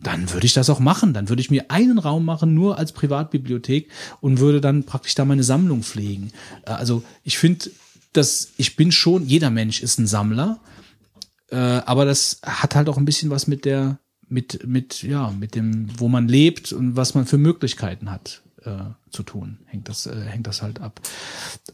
dann 0.00 0.32
würde 0.32 0.46
ich 0.46 0.54
das 0.54 0.70
auch 0.70 0.80
machen. 0.80 1.14
Dann 1.14 1.28
würde 1.28 1.40
ich 1.40 1.50
mir 1.50 1.70
einen 1.70 1.98
Raum 1.98 2.24
machen, 2.24 2.54
nur 2.54 2.78
als 2.78 2.92
Privatbibliothek 2.92 3.90
und 4.20 4.40
würde 4.40 4.60
dann 4.60 4.84
praktisch 4.84 5.14
da 5.14 5.24
meine 5.24 5.44
Sammlung 5.44 5.82
pflegen. 5.82 6.32
Äh, 6.64 6.72
Also 6.72 7.02
ich 7.22 7.38
finde, 7.38 7.70
dass 8.12 8.52
ich 8.56 8.76
bin 8.76 8.92
schon, 8.92 9.26
jeder 9.26 9.50
Mensch 9.50 9.82
ist 9.82 9.98
ein 9.98 10.06
Sammler, 10.06 10.60
äh, 11.50 11.56
aber 11.56 12.04
das 12.04 12.40
hat 12.42 12.74
halt 12.74 12.88
auch 12.88 12.96
ein 12.96 13.04
bisschen 13.04 13.30
was 13.30 13.46
mit 13.46 13.64
der, 13.64 13.98
mit, 14.28 14.66
mit, 14.66 15.02
ja, 15.02 15.30
mit 15.30 15.54
dem, 15.54 15.88
wo 15.98 16.08
man 16.08 16.26
lebt 16.26 16.72
und 16.72 16.96
was 16.96 17.14
man 17.14 17.26
für 17.26 17.38
Möglichkeiten 17.38 18.10
hat 18.10 18.42
äh, 18.66 19.10
zu 19.10 19.22
tun. 19.22 19.58
Hängt 19.66 19.88
das, 19.88 20.06
äh, 20.06 20.14
hängt 20.24 20.46
das 20.46 20.62
halt 20.62 20.80
ab. 20.80 21.00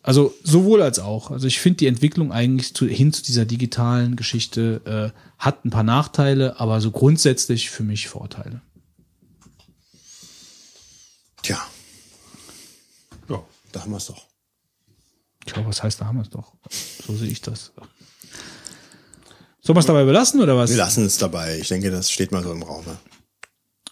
Also 0.02 0.34
sowohl 0.44 0.82
als 0.82 0.98
auch. 0.98 1.30
Also 1.30 1.46
ich 1.46 1.60
finde 1.60 1.78
die 1.78 1.86
Entwicklung 1.86 2.32
eigentlich 2.32 2.74
zu, 2.74 2.86
hin 2.86 3.12
zu 3.12 3.22
dieser 3.22 3.44
digitalen 3.44 4.16
Geschichte 4.16 5.12
äh, 5.14 5.18
hat 5.38 5.64
ein 5.64 5.70
paar 5.70 5.82
Nachteile, 5.82 6.60
aber 6.60 6.80
so 6.80 6.90
grundsätzlich 6.90 7.70
für 7.70 7.82
mich 7.82 8.08
Vorteile. 8.08 8.62
Tja, 11.42 11.58
Ja. 13.28 13.42
da 13.72 13.80
haben 13.80 13.90
wir 13.90 13.96
es 13.96 14.06
doch. 14.06 14.26
Tja, 15.46 15.64
was 15.66 15.82
heißt, 15.82 16.00
da 16.00 16.06
haben 16.06 16.18
wir 16.18 16.22
es 16.22 16.30
doch. 16.30 16.52
So 17.04 17.16
sehe 17.16 17.28
ich 17.30 17.40
das. 17.40 17.72
Sollen 19.60 19.76
wir 19.76 19.80
es 19.80 19.86
dabei 19.86 20.04
belassen 20.04 20.40
oder 20.40 20.56
was? 20.56 20.70
Wir 20.70 20.76
lassen 20.76 21.04
es 21.04 21.18
dabei. 21.18 21.58
Ich 21.58 21.68
denke, 21.68 21.90
das 21.90 22.10
steht 22.10 22.32
mal 22.32 22.42
so 22.42 22.52
im 22.52 22.62
Raum. 22.62 22.84
ne? 22.84 22.96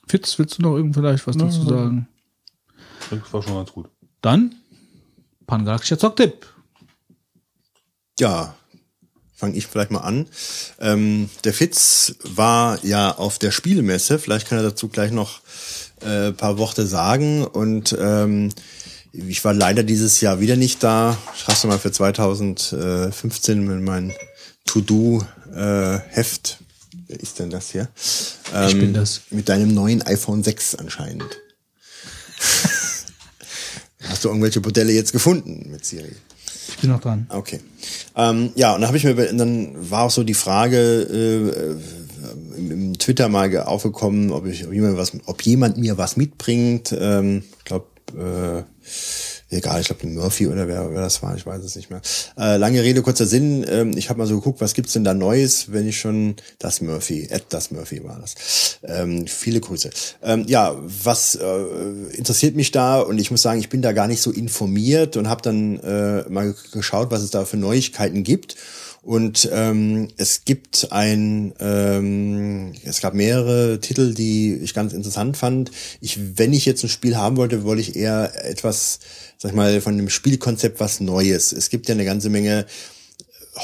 Fitz, 0.08 0.38
willst 0.38 0.58
du 0.58 0.62
noch 0.62 0.76
irgend 0.76 0.94
vielleicht 0.94 1.26
was 1.26 1.36
dazu 1.36 1.64
sagen? 1.64 2.08
Das 3.10 3.32
war 3.32 3.42
schon 3.42 3.54
ganz 3.54 3.72
gut. 3.72 3.88
Dann 4.22 4.54
Pangalaktischer 5.46 5.98
Zocktipp. 5.98 6.46
Ja, 8.20 8.54
fange 9.34 9.56
ich 9.56 9.66
vielleicht 9.66 9.90
mal 9.90 10.00
an. 10.00 10.26
Ähm, 10.78 11.28
der 11.44 11.52
Fitz 11.52 12.14
war 12.22 12.78
ja 12.84 13.16
auf 13.16 13.38
der 13.38 13.50
Spielmesse, 13.50 14.18
vielleicht 14.18 14.46
kann 14.48 14.58
er 14.58 14.62
dazu 14.64 14.88
gleich 14.88 15.10
noch 15.10 15.40
äh, 16.02 16.30
paar 16.32 16.58
Worte 16.58 16.86
sagen. 16.86 17.44
Und 17.44 17.96
ähm, 17.98 18.50
ich 19.12 19.44
war 19.44 19.54
leider 19.54 19.82
dieses 19.82 20.20
Jahr 20.20 20.38
wieder 20.38 20.56
nicht 20.56 20.82
da. 20.84 21.16
Ich 21.34 21.48
hast 21.48 21.64
du 21.64 21.68
mal 21.68 21.78
für 21.78 21.90
2015 21.90 23.66
mit 23.66 23.82
meinem 23.82 24.12
To-Do-Heft. 24.66 26.58
Wer 27.08 27.20
ist 27.20 27.38
denn 27.40 27.50
das 27.50 27.70
hier? 27.70 27.88
Ähm, 28.54 28.68
Ich 28.68 28.78
bin 28.78 28.94
das. 28.94 29.22
Mit 29.30 29.48
deinem 29.48 29.74
neuen 29.74 30.02
iPhone 30.02 30.44
6 30.44 30.76
anscheinend. 30.76 31.40
Hast 34.08 34.24
du 34.24 34.28
irgendwelche 34.28 34.60
Modelle 34.60 34.92
jetzt 34.92 35.12
gefunden 35.12 35.68
mit 35.70 35.84
Siri? 35.84 36.12
Ich 36.68 36.78
bin 36.78 36.90
noch 36.90 37.00
dran. 37.00 37.26
Okay. 37.28 37.60
Ähm, 38.16 38.50
ja, 38.54 38.74
und 38.74 38.80
dann 38.80 38.88
habe 38.88 38.96
ich 38.96 39.04
mir, 39.04 39.14
dann 39.14 39.90
war 39.90 40.04
auch 40.04 40.10
so 40.10 40.22
die 40.24 40.34
Frage 40.34 40.78
äh, 40.78 42.56
im, 42.58 42.70
im 42.70 42.98
Twitter 42.98 43.28
mal 43.28 43.50
ge- 43.50 43.60
aufgekommen, 43.60 44.30
ob 44.30 44.46
ich, 44.46 44.66
ob 44.66 44.72
jemand 44.72 44.96
was, 44.96 45.12
ob 45.26 45.42
jemand 45.42 45.78
mir 45.78 45.98
was 45.98 46.16
mitbringt. 46.16 46.94
Ähm, 46.98 47.42
ich 47.58 47.64
glaube, 47.64 47.86
äh, 48.16 48.62
egal, 49.50 49.80
ich 49.80 49.86
glaube 49.88 50.06
Murphy 50.06 50.46
oder 50.46 50.68
wer, 50.68 50.90
wer 50.92 51.00
das 51.00 51.22
war, 51.22 51.36
ich 51.36 51.46
weiß 51.46 51.62
es 51.64 51.76
nicht 51.76 51.90
mehr. 51.90 52.00
Äh, 52.38 52.56
lange 52.56 52.82
Rede 52.82 53.02
kurzer 53.02 53.26
Sinn. 53.26 53.66
Ähm, 53.68 53.96
ich 53.96 54.08
habe 54.08 54.18
mal 54.18 54.26
so 54.26 54.36
geguckt, 54.36 54.60
was 54.60 54.74
gibt's 54.74 54.92
denn 54.92 55.04
da 55.04 55.14
Neues, 55.14 55.72
wenn 55.72 55.86
ich 55.86 55.98
schon 55.98 56.36
das 56.58 56.80
Murphy, 56.80 57.28
Ed 57.30 57.46
das 57.50 57.70
Murphy 57.70 58.02
war 58.04 58.18
das. 58.20 58.78
Ähm, 58.82 59.26
viele 59.26 59.60
Grüße. 59.60 59.90
Ähm, 60.22 60.44
ja, 60.46 60.76
was 60.80 61.34
äh, 61.34 62.16
interessiert 62.16 62.56
mich 62.56 62.70
da? 62.70 63.00
Und 63.00 63.18
ich 63.18 63.30
muss 63.30 63.42
sagen, 63.42 63.60
ich 63.60 63.68
bin 63.68 63.82
da 63.82 63.92
gar 63.92 64.06
nicht 64.06 64.22
so 64.22 64.30
informiert 64.30 65.16
und 65.16 65.28
habe 65.28 65.42
dann 65.42 65.78
äh, 65.80 66.28
mal 66.28 66.54
geschaut, 66.72 67.10
was 67.10 67.22
es 67.22 67.30
da 67.30 67.44
für 67.44 67.56
Neuigkeiten 67.56 68.22
gibt. 68.22 68.56
Und 69.02 69.48
ähm, 69.50 70.08
es 70.18 70.44
gibt 70.44 70.88
ein, 70.90 71.54
ähm, 71.58 72.74
es 72.84 73.00
gab 73.00 73.14
mehrere 73.14 73.80
Titel, 73.80 74.12
die 74.12 74.54
ich 74.54 74.74
ganz 74.74 74.92
interessant 74.92 75.38
fand. 75.38 75.70
Ich, 76.00 76.18
wenn 76.38 76.52
ich 76.52 76.66
jetzt 76.66 76.84
ein 76.84 76.90
Spiel 76.90 77.16
haben 77.16 77.38
wollte, 77.38 77.64
wollte 77.64 77.80
ich 77.80 77.96
eher 77.96 78.32
etwas, 78.44 79.00
sag 79.38 79.52
ich 79.52 79.56
mal, 79.56 79.80
von 79.80 79.96
dem 79.96 80.10
Spielkonzept 80.10 80.80
was 80.80 81.00
Neues. 81.00 81.52
Es 81.52 81.70
gibt 81.70 81.88
ja 81.88 81.94
eine 81.94 82.04
ganze 82.04 82.28
Menge 82.28 82.66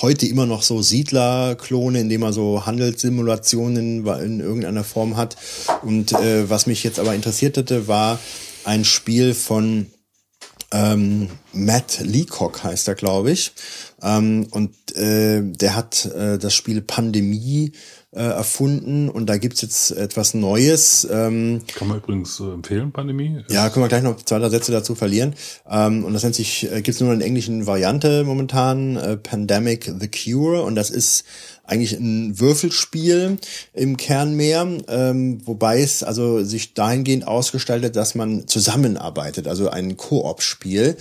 heute 0.01 0.27
immer 0.27 0.47
noch 0.47 0.63
so 0.63 0.83
Siedler-Klone, 0.83 2.01
indem 2.01 2.23
man 2.23 2.33
so 2.33 2.65
Handelssimulationen 2.65 4.07
in 4.07 4.41
irgendeiner 4.41 4.85
Form 4.85 5.17
hat. 5.17 5.37
Und 5.83 6.13
äh, 6.13 6.49
was 6.49 6.67
mich 6.67 6.83
jetzt 6.83 6.99
aber 6.99 7.15
interessiert 7.15 7.57
hatte, 7.59 7.89
war 7.89 8.19
ein 8.65 8.85
Spiel 8.85 9.35
von 9.35 9.87
ähm, 10.73 11.29
Matt 11.53 12.01
Leacock 12.01 12.65
heißt 12.65 12.89
er, 12.89 12.95
glaube 12.95 13.31
ich. 13.31 13.53
Ähm, 14.03 14.47
und 14.51 14.75
äh, 14.97 15.43
der 15.43 15.75
hat 15.75 16.05
äh, 16.07 16.39
das 16.39 16.55
Spiel 16.55 16.83
Pandemie 16.83 17.73
äh, 18.13 18.21
erfunden 18.21 19.09
und 19.09 19.27
da 19.27 19.37
gibt's 19.37 19.63
jetzt 19.63 19.91
etwas 19.91 20.35
Neues. 20.35 21.07
Ähm, 21.11 21.63
Kann 21.75 21.89
man 21.89 21.99
übrigens 21.99 22.41
äh, 22.41 22.45
empfehlen, 22.45 22.93
Pandemie. 22.93 23.45
ja, 23.49 23.69
können 23.69 23.85
wir 23.85 23.89
gleich 23.89 24.03
noch 24.03 24.17
zwei, 24.17 24.39
drei 24.39 24.49
Sätze 24.49 24.73
dazu 24.73 24.95
verlieren. 24.95 25.35
Ähm, 25.69 26.05
und 26.05 26.13
das 26.13 26.23
nennt 26.23 26.35
sich, 26.35 26.71
äh, 26.71 26.83
gibt's 26.83 27.01
nur 27.01 27.13
in 27.13 27.21
englischen 27.21 27.67
Variante 27.67 28.25
momentan, 28.25 28.97
äh, 28.97 29.17
Pandemic 29.17 29.93
The 29.99 30.09
Cure. 30.09 30.63
Und 30.63 30.75
das 30.77 30.91
ist 30.91 31.25
eigentlich 31.67 31.93
ein 31.93 32.39
Würfelspiel 32.39 33.39
im 33.73 33.97
Kern 33.97 34.35
mehr, 34.35 34.67
ähm, 34.89 35.41
wobei 35.47 35.81
es 35.81 36.03
also 36.03 36.45
sich 36.45 36.75
dahingehend 36.75 37.27
ausgestaltet, 37.27 37.97
dass 37.97 38.15
man 38.15 38.47
zusammenarbeitet, 38.47 39.49
also 39.49 39.69
ein 39.69 39.97
Koop-Spiel, 39.97 40.97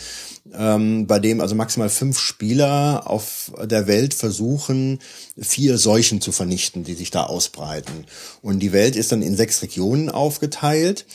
ähm, 0.53 1.07
bei 1.07 1.19
dem 1.19 1.41
also 1.41 1.55
maximal 1.55 1.89
fünf 1.89 2.19
Spieler 2.19 3.03
auf 3.05 3.51
der 3.63 3.87
Welt 3.87 4.13
versuchen, 4.13 4.99
vier 5.39 5.77
Seuchen 5.77 6.21
zu 6.21 6.31
vernichten, 6.31 6.83
die 6.83 6.93
sich 6.93 7.11
da 7.11 7.23
ausbreiten. 7.23 8.05
Und 8.41 8.59
die 8.59 8.71
Welt 8.71 8.95
ist 8.95 9.11
dann 9.11 9.21
in 9.21 9.35
sechs 9.35 9.61
Regionen 9.61 10.09
aufgeteilt. 10.09 11.05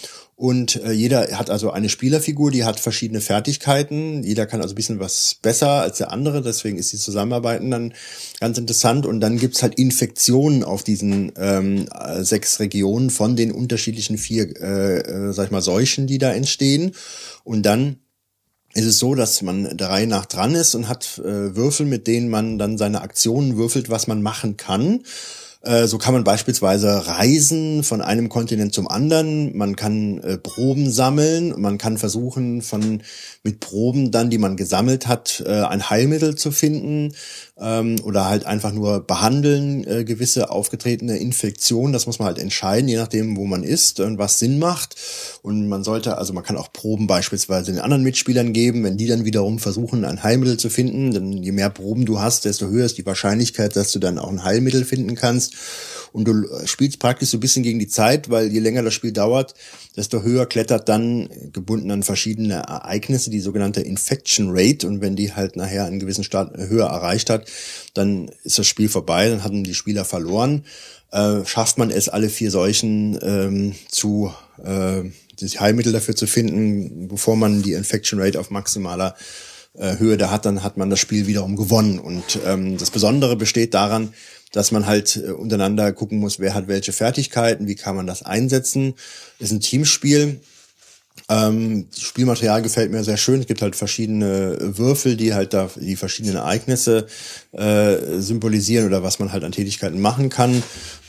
Und 0.41 0.77
äh, 0.77 0.93
jeder 0.93 1.37
hat 1.39 1.51
also 1.51 1.71
eine 1.71 1.91
Spielerfigur, 1.91 2.51
die 2.51 2.65
hat 2.65 2.81
verschiedene 2.81 3.21
Fertigkeiten. 3.21 4.23
Jeder 4.23 4.47
kann 4.47 4.63
also 4.63 4.73
ein 4.73 4.75
bisschen 4.75 4.99
was 4.99 5.37
besser 5.43 5.83
als 5.83 5.99
der 5.99 6.13
andere. 6.13 6.41
Deswegen 6.41 6.79
ist 6.79 6.95
die 6.95 6.97
Zusammenarbeiten 6.97 7.71
dann 7.71 7.93
ganz 8.41 8.57
interessant. 8.57 9.05
Und 9.05 9.21
dann 9.21 9.37
gibt's 9.37 9.63
halt 9.63 9.75
Infektionen 9.75 10.65
auf 10.65 10.83
diesen 10.83 11.31
ähm, 11.37 11.89
äh, 11.93 12.25
sechs 12.25 12.59
Regionen 12.59 13.11
von 13.11 13.37
den 13.37 13.53
unterschiedlichen 13.53 14.17
vier, 14.17 14.57
äh, 14.59 15.01
äh, 15.01 15.33
sag 15.35 15.45
ich 15.45 15.51
mal, 15.51 15.61
Seuchen, 15.61 16.07
die 16.07 16.17
da 16.17 16.33
entstehen. 16.33 16.93
Und 17.45 17.67
dann 17.67 17.97
ist 18.73 18.87
es 18.87 18.99
so, 18.99 19.15
dass 19.15 19.43
man 19.43 19.77
der 19.77 19.91
Reihe 19.91 20.07
nach 20.07 20.25
dran 20.25 20.55
ist 20.55 20.75
und 20.75 20.89
hat 20.89 21.19
äh, 21.19 21.55
Würfel, 21.55 21.85
mit 21.85 22.07
denen 22.07 22.31
man 22.31 22.59
dann 22.59 22.79
seine 22.79 23.03
Aktionen 23.03 23.59
würfelt, 23.59 23.91
was 23.91 24.07
man 24.07 24.23
machen 24.23 24.57
kann. 24.57 25.03
Äh, 25.63 25.87
So 25.87 25.99
kann 25.99 26.15
man 26.15 26.25
beispielsweise 26.25 27.07
reisen 27.07 27.83
von 27.83 28.01
einem 28.01 28.29
Kontinent 28.29 28.73
zum 28.73 28.89
anderen. 28.89 29.57
Man 29.57 29.77
kann 29.77 30.19
äh, 30.19 30.39
Proben 30.39 30.91
sammeln. 30.91 31.55
Man 31.61 31.77
kann 31.77 31.99
versuchen, 31.99 32.63
von 32.63 33.03
mit 33.43 33.61
Proben 33.61 34.11
dann, 34.11 34.31
die 34.31 34.39
man 34.39 34.57
gesammelt 34.57 35.07
hat, 35.07 35.43
äh, 35.47 35.51
ein 35.51 35.91
Heilmittel 35.91 36.35
zu 36.35 36.51
finden 36.51 37.13
ähm, 37.61 37.97
oder 38.03 38.29
halt 38.29 38.47
einfach 38.47 38.73
nur 38.73 39.01
behandeln 39.01 39.87
äh, 39.87 40.05
gewisse 40.05 40.51
aufgetretene 40.51 41.19
Infektionen. 41.19 41.93
Das 41.93 42.07
muss 42.07 42.19
man 42.19 42.27
halt 42.27 42.39
entscheiden, 42.39 42.89
je 42.89 42.97
nachdem, 42.97 43.37
wo 43.37 43.45
man 43.45 43.63
ist 43.63 44.01
und 44.01 44.19
was 44.19 44.39
Sinn 44.39 44.59
macht. 44.59 44.97
Und 45.43 45.69
man 45.69 45.85
sollte, 45.85 46.19
also 46.19 46.33
man 46.33 46.45
kann 46.45 46.57
auch 46.57 46.73
Proben 46.73 47.07
beispielsweise 47.07 47.73
den 47.73 47.81
anderen 47.81 48.03
Mitspielern 48.03 48.53
geben, 48.53 48.83
wenn 48.85 48.97
die 48.97 49.07
dann 49.07 49.25
wiederum 49.25 49.59
versuchen, 49.59 50.05
ein 50.05 50.23
Heilmittel 50.23 50.57
zu 50.57 50.71
finden. 50.71 51.13
Dann 51.13 51.33
je 51.33 51.53
mehr 51.53 51.71
Proben 51.71 52.07
du 52.07 52.21
hast, 52.21 52.45
desto 52.45 52.69
höher 52.69 52.87
ist 52.87 52.99
die 52.99 53.07
Wahrscheinlichkeit, 53.07 53.77
dass 53.77 53.93
du 53.93 53.99
dann 53.99 54.19
auch 54.19 54.31
ein 54.31 54.45
Heilmittel 54.45 54.85
finden 54.85 55.15
kannst. 55.15 55.55
Und 56.13 56.27
du 56.27 56.45
spielst 56.65 56.99
praktisch 56.99 57.31
so 57.31 57.37
ein 57.37 57.41
bisschen 57.41 57.63
gegen 57.63 57.79
die 57.79 57.87
Zeit, 57.87 58.31
weil 58.31 58.51
je 58.51 58.59
länger 58.59 58.83
das 58.83 58.95
Spiel 58.95 59.13
dauert, 59.13 59.55
desto 59.97 60.23
höher 60.23 60.47
klettert 60.47 60.89
dann, 60.89 61.29
gebunden 61.53 61.91
an 61.91 62.03
verschiedene 62.03 62.55
Ereignisse, 62.55 63.31
die 63.31 63.41
sogenannte 63.41 63.81
Infection 63.81 64.49
Rate. 64.51 64.89
Und 64.89 65.01
wenn 65.01 65.15
die 65.15 65.33
halt 65.33 65.57
nachher 65.57 65.85
einen 65.85 66.01
gewissen 66.01 66.25
Start 66.25 66.57
höher 66.57 66.87
erreicht 66.87 67.31
hat, 67.31 67.50
dann 67.95 68.31
ist 68.45 68.59
das 68.59 68.67
Spiel 68.67 68.89
vorbei, 68.89 69.29
dann 69.29 69.45
hatten 69.45 69.65
die 69.65 69.75
Spieler 69.75 70.05
verloren. 70.05 70.65
Äh, 71.13 71.45
schafft 71.45 71.79
man 71.79 71.91
es, 71.91 72.09
alle 72.09 72.29
vier 72.29 72.51
Seuchen 72.51 73.19
ähm, 73.23 73.75
zu 73.89 74.33
äh, 74.63 75.03
das 75.41 75.61
Heilmittel 75.61 75.93
dafür 75.93 76.15
zu 76.15 76.27
finden, 76.27 77.09
bevor 77.09 77.37
man 77.37 77.63
die 77.63 77.73
Infection 77.73 78.21
Rate 78.21 78.39
auf 78.39 78.51
maximaler 78.51 79.17
äh, 79.75 79.99
Höhe 79.99 80.17
da 80.17 80.31
hat, 80.31 80.45
dann 80.45 80.63
hat 80.63 80.77
man 80.77 80.91
das 80.91 81.01
Spiel 81.01 81.27
wiederum 81.27 81.57
gewonnen. 81.57 81.99
Und 81.99 82.39
ähm, 82.45 82.77
das 82.77 82.91
Besondere 82.91 83.37
besteht 83.37 83.75
daran, 83.75 84.13
dass 84.53 84.73
man 84.73 84.87
halt 84.87 85.17
äh, 85.17 85.31
untereinander 85.31 85.93
gucken 85.93 86.19
muss, 86.19 86.41
wer 86.41 86.55
hat 86.55 86.69
welche 86.69 86.93
Fertigkeiten, 86.93 87.67
wie 87.67 87.77
kann 87.77 87.97
man 87.97 88.07
das 88.07 88.23
einsetzen. 88.23 88.95
Ist 89.39 89.53
ein 89.53 89.61
Teamspiel. 89.61 90.41
Ähm, 91.29 91.87
Spielmaterial 91.97 92.61
gefällt 92.61 92.91
mir 92.91 93.05
sehr 93.05 93.17
schön. 93.17 93.41
Es 93.41 93.47
gibt 93.47 93.63
halt 93.63 93.77
verschiedene 93.77 94.57
Würfel, 94.61 95.17
die 95.17 95.33
halt 95.33 95.55
da 95.55 95.71
die 95.77 95.95
verschiedenen 95.95 96.37
Ereignisse 96.37 97.07
äh, 97.53 98.19
symbolisieren 98.19 98.87
oder 98.87 99.05
was 99.05 99.21
man 99.21 99.31
halt 99.31 99.45
an 99.45 99.53
Tätigkeiten 99.53 100.01
machen 100.01 100.29
kann. 100.29 100.63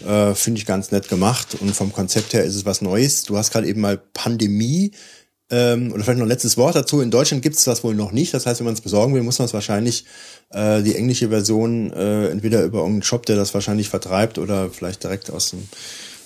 Äh, 0.05 0.35
Finde 0.35 0.59
ich 0.59 0.67
ganz 0.67 0.91
nett 0.91 1.09
gemacht. 1.09 1.57
Und 1.59 1.75
vom 1.75 1.91
Konzept 1.91 2.33
her 2.33 2.43
ist 2.43 2.55
es 2.55 2.65
was 2.65 2.81
Neues. 2.81 3.23
Du 3.23 3.35
hast 3.37 3.51
gerade 3.51 3.67
eben 3.67 3.81
mal 3.81 3.97
Pandemie 4.13 4.91
ähm, 5.49 5.91
oder 5.91 6.03
vielleicht 6.03 6.19
noch 6.19 6.25
ein 6.25 6.29
letztes 6.29 6.55
Wort 6.55 6.75
dazu. 6.75 7.01
In 7.01 7.11
Deutschland 7.11 7.43
gibt 7.43 7.57
es 7.57 7.63
das 7.63 7.83
wohl 7.83 7.95
noch 7.95 8.11
nicht. 8.11 8.33
Das 8.33 8.45
heißt, 8.45 8.59
wenn 8.59 8.65
man 8.65 8.75
es 8.75 8.81
besorgen 8.81 9.13
will, 9.13 9.23
muss 9.23 9.39
man 9.39 9.47
es 9.47 9.53
wahrscheinlich 9.53 10.05
äh, 10.51 10.81
die 10.81 10.95
englische 10.95 11.29
Version 11.29 11.91
äh, 11.91 12.27
entweder 12.29 12.63
über 12.63 12.79
irgendeinen 12.79 13.03
Shop, 13.03 13.25
der 13.25 13.35
das 13.35 13.53
wahrscheinlich 13.53 13.89
vertreibt, 13.89 14.37
oder 14.37 14.69
vielleicht 14.69 15.03
direkt 15.03 15.29
aus 15.29 15.49
dem 15.49 15.67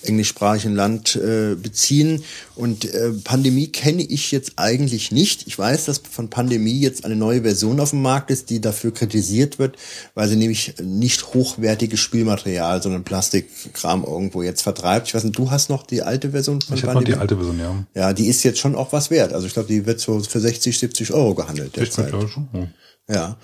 englischsprachigen 0.06 0.74
Land 0.74 1.16
äh, 1.16 1.54
beziehen. 1.54 2.22
Und 2.54 2.84
äh, 2.84 3.10
Pandemie 3.24 3.68
kenne 3.68 4.02
ich 4.02 4.30
jetzt 4.32 4.52
eigentlich 4.56 5.12
nicht. 5.12 5.46
Ich 5.46 5.58
weiß, 5.58 5.84
dass 5.86 5.98
von 6.10 6.30
Pandemie 6.30 6.78
jetzt 6.80 7.04
eine 7.04 7.16
neue 7.16 7.42
Version 7.42 7.80
auf 7.80 7.90
dem 7.90 8.02
Markt 8.02 8.30
ist, 8.30 8.50
die 8.50 8.60
dafür 8.60 8.92
kritisiert 8.94 9.58
wird, 9.58 9.76
weil 10.14 10.28
sie 10.28 10.36
nämlich 10.36 10.74
nicht 10.82 11.34
hochwertiges 11.34 12.00
Spielmaterial, 12.00 12.82
sondern 12.82 13.04
Plastikkram 13.04 14.04
irgendwo 14.04 14.42
jetzt 14.42 14.62
vertreibt. 14.62 15.08
Ich 15.08 15.14
weiß 15.14 15.24
nicht, 15.24 15.38
du 15.38 15.50
hast 15.50 15.68
noch 15.70 15.86
die 15.86 16.02
alte 16.02 16.30
Version 16.30 16.60
von 16.60 16.76
Ich 16.76 16.82
habe 16.82 16.94
noch 16.94 17.00
Pandemie? 17.00 17.14
die 17.16 17.20
alte 17.20 17.36
Version, 17.36 17.58
ja. 17.58 17.84
Ja, 17.94 18.12
die 18.12 18.26
ist 18.28 18.42
jetzt 18.42 18.58
schon 18.58 18.74
auch 18.74 18.92
was 18.92 19.10
wert. 19.10 19.32
Also 19.32 19.46
ich 19.46 19.52
glaube, 19.52 19.68
die 19.68 19.84
wird 19.86 20.00
so 20.00 20.20
für 20.20 20.40
60, 20.40 20.78
70 20.78 21.12
Euro 21.12 21.34
gehandelt 21.34 21.68
Ich 21.76 21.90
derzeit. 21.90 22.10
schon. 22.30 22.48
Ja. 22.52 22.68
Ja. 23.08 23.36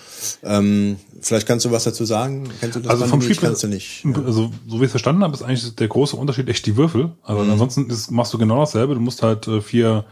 Ähm, 0.42 0.97
vielleicht 1.20 1.47
kannst 1.47 1.65
du 1.65 1.70
was 1.70 1.84
dazu 1.84 2.05
sagen. 2.05 2.49
Kennst 2.60 2.76
du 2.76 2.81
das 2.81 2.91
Also 2.91 3.07
vom? 3.07 3.23
Spiel, 3.23 3.36
kannst 3.36 3.62
du 3.62 3.68
nicht. 3.68 4.05
also 4.05 4.50
so 4.66 4.73
wie 4.74 4.76
ich 4.78 4.82
es 4.86 4.91
verstanden 4.91 5.23
habe, 5.23 5.34
ist 5.34 5.42
eigentlich 5.42 5.76
der 5.76 5.86
große 5.89 6.16
Unterschied 6.16 6.49
echt 6.49 6.66
die 6.66 6.76
Würfel. 6.76 7.12
Also 7.23 7.44
Mhm. 7.44 7.50
ansonsten 7.52 7.89
ist, 7.89 8.10
machst 8.10 8.34
du 8.34 8.39
genau 8.39 8.58
dasselbe. 8.60 8.94
Du 8.94 9.00
musst 9.00 9.23
halt 9.23 9.47
äh, 9.47 9.60
vier, 9.60 10.05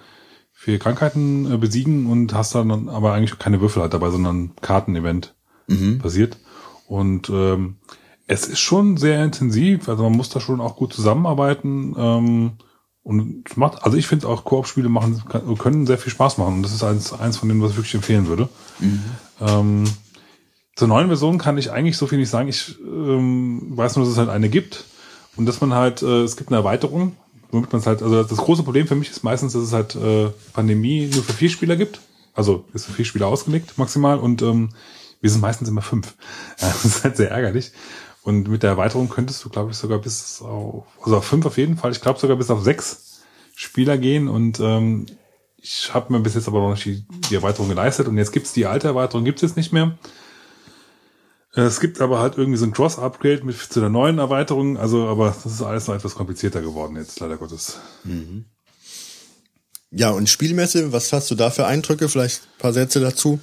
vier 0.53 0.79
Krankheiten 0.79 1.53
äh, 1.53 1.57
besiegen 1.57 2.07
und 2.07 2.33
hast 2.33 2.55
dann 2.55 2.89
aber 2.89 3.13
eigentlich 3.13 3.39
keine 3.41 3.61
Würfel 3.61 3.83
halt 3.83 3.93
dabei, 3.93 4.11
sondern 4.11 4.53
Karten-Event 4.61 5.35
Mhm. 5.67 5.99
basiert. 5.99 6.37
Und 6.87 7.29
ähm, 7.31 7.77
es 8.29 8.47
ist 8.47 8.61
schon 8.61 8.97
sehr 8.99 9.25
intensiv. 9.25 9.89
Also 9.89 10.05
man 10.05 10.13
muss 10.13 10.29
da 10.29 10.39
schon 10.39 10.61
auch 10.61 10.77
gut 10.77 10.93
zusammenarbeiten. 10.93 11.95
Ähm, 11.99 12.53
und 13.11 13.43
es 13.51 13.57
macht, 13.57 13.83
also 13.83 13.97
ich 13.97 14.07
finde 14.07 14.29
auch 14.29 14.45
Koop-Spiele 14.45 14.89
machen, 14.89 15.21
können 15.59 15.85
sehr 15.85 15.99
viel 15.99 16.13
Spaß 16.13 16.39
machen. 16.39 16.55
Und 16.55 16.63
das 16.63 16.73
ist 16.73 16.85
eins, 16.85 17.13
eins 17.13 17.37
von 17.37 17.49
denen, 17.49 17.61
was 17.61 17.73
ich 17.73 17.77
wirklich 17.77 17.97
empfehlen 17.97 18.29
würde. 18.29 18.49
Ähm, 19.41 19.85
zur 20.77 20.87
neuen 20.87 21.09
Version 21.09 21.37
kann 21.37 21.59
ich 21.59 21.73
eigentlich 21.73 21.97
so 21.97 22.07
viel 22.07 22.19
nicht 22.19 22.31
sagen. 22.31 22.49
Ich 22.49 22.79
ähm, 22.81 23.77
weiß 23.77 23.97
nur, 23.97 24.05
dass 24.05 24.13
es 24.13 24.19
halt 24.19 24.29
eine 24.29 24.49
gibt 24.49 24.85
und 25.35 25.47
dass 25.47 25.61
man 25.61 25.75
halt, 25.75 26.03
äh, 26.03 26.23
es 26.23 26.37
gibt 26.37 26.51
eine 26.51 26.59
Erweiterung, 26.59 27.17
womit 27.51 27.73
man 27.73 27.81
es 27.81 27.87
halt, 27.89 28.01
also 28.01 28.23
das 28.23 28.39
große 28.39 28.63
Problem 28.63 28.87
für 28.87 28.95
mich 28.95 29.11
ist 29.11 29.25
meistens, 29.25 29.55
dass 29.55 29.63
es 29.63 29.73
halt 29.73 29.97
äh, 29.97 30.29
Pandemie 30.53 31.11
nur 31.13 31.25
für 31.25 31.33
vier 31.33 31.51
Spieler 31.51 31.75
gibt. 31.75 32.01
Also 32.33 32.65
ist 32.75 32.87
für 32.87 32.93
vier 32.93 33.05
Spieler 33.05 33.27
ausgelegt 33.27 33.77
maximal 33.77 34.21
und 34.21 34.41
ähm, 34.41 34.69
wir 35.21 35.31
sind 35.31 35.41
meistens 35.41 35.69
immer 35.69 35.83
fünf. 35.83 36.15
Das 36.61 36.85
ist 36.85 37.03
halt 37.03 37.17
sehr 37.17 37.33
ärgerlich. 37.33 37.73
Und 38.23 38.49
mit 38.49 38.63
der 38.63 38.71
Erweiterung 38.71 39.09
könntest 39.09 39.45
du, 39.45 39.49
glaube 39.49 39.71
ich, 39.71 39.77
sogar 39.77 39.99
bis 39.99 40.43
auf, 40.43 40.85
also 41.03 41.17
auf 41.17 41.25
fünf 41.25 41.47
auf 41.47 41.57
jeden 41.57 41.77
Fall, 41.77 41.93
ich 41.93 42.01
glaube 42.01 42.19
sogar 42.19 42.37
bis 42.37 42.51
auf 42.51 42.63
sechs 42.63 43.23
Spieler 43.55 43.97
gehen. 43.97 44.29
Und 44.29 44.61
ähm, 44.61 45.07
ich 45.57 45.93
habe 45.95 46.13
mir 46.13 46.21
bis 46.21 46.35
jetzt 46.35 46.49
aber 46.49 46.61
noch 46.61 46.71
nicht 46.71 46.85
die, 46.85 47.05
die 47.31 47.35
Erweiterung 47.35 47.69
geleistet. 47.69 48.09
Und 48.09 48.19
jetzt 48.19 48.33
gibt's 48.33 48.53
die 48.53 48.67
alte 48.67 48.89
Erweiterung, 48.89 49.25
gibt's 49.25 49.43
jetzt 49.43 49.57
nicht 49.57 49.73
mehr. 49.73 49.99
Es 51.53 51.81
gibt 51.81 52.01
aber 52.01 52.21
halt 52.21 52.39
irgendwie 52.39 52.59
so 52.59 52.65
ein 52.65 52.73
Cross-Upgrade 52.73 53.45
mit 53.45 53.57
zu 53.57 53.81
der 53.81 53.89
neuen 53.89 54.19
Erweiterung. 54.19 54.77
Also, 54.77 55.09
aber 55.09 55.35
das 55.43 55.53
ist 55.53 55.63
alles 55.63 55.89
noch 55.89 55.95
etwas 55.95 56.15
komplizierter 56.15 56.61
geworden 56.61 56.97
jetzt, 56.97 57.19
leider 57.21 57.39
Gottes. 57.39 57.79
Ja, 59.91 60.11
und 60.11 60.29
Spielmesse, 60.29 60.93
was 60.93 61.13
hast 61.13 61.31
du 61.31 61.35
da 61.35 61.51
für 61.51 61.67
Eindrücke? 61.67 62.09
Vielleicht 62.09 62.43
ein 62.43 62.59
paar 62.59 62.73
Sätze 62.73 63.01
dazu. 63.01 63.41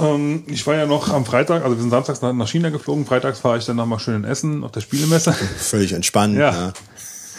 Ähm, 0.00 0.44
ich 0.46 0.66
war 0.66 0.74
ja 0.74 0.86
noch 0.86 1.08
am 1.12 1.24
Freitag, 1.24 1.62
also 1.62 1.76
wir 1.76 1.80
sind 1.80 1.90
samstags 1.90 2.22
nach 2.22 2.48
China 2.48 2.70
geflogen. 2.70 3.06
Freitags 3.06 3.40
fahre 3.40 3.58
ich 3.58 3.66
dann 3.66 3.76
noch 3.76 3.86
mal 3.86 3.98
schön 3.98 4.16
in 4.16 4.24
Essen 4.24 4.64
auf 4.64 4.72
der 4.72 4.80
Spielemesse. 4.80 5.32
Völlig 5.32 5.92
entspannt. 5.92 6.36
Ja. 6.36 6.50
Ja. 6.50 6.72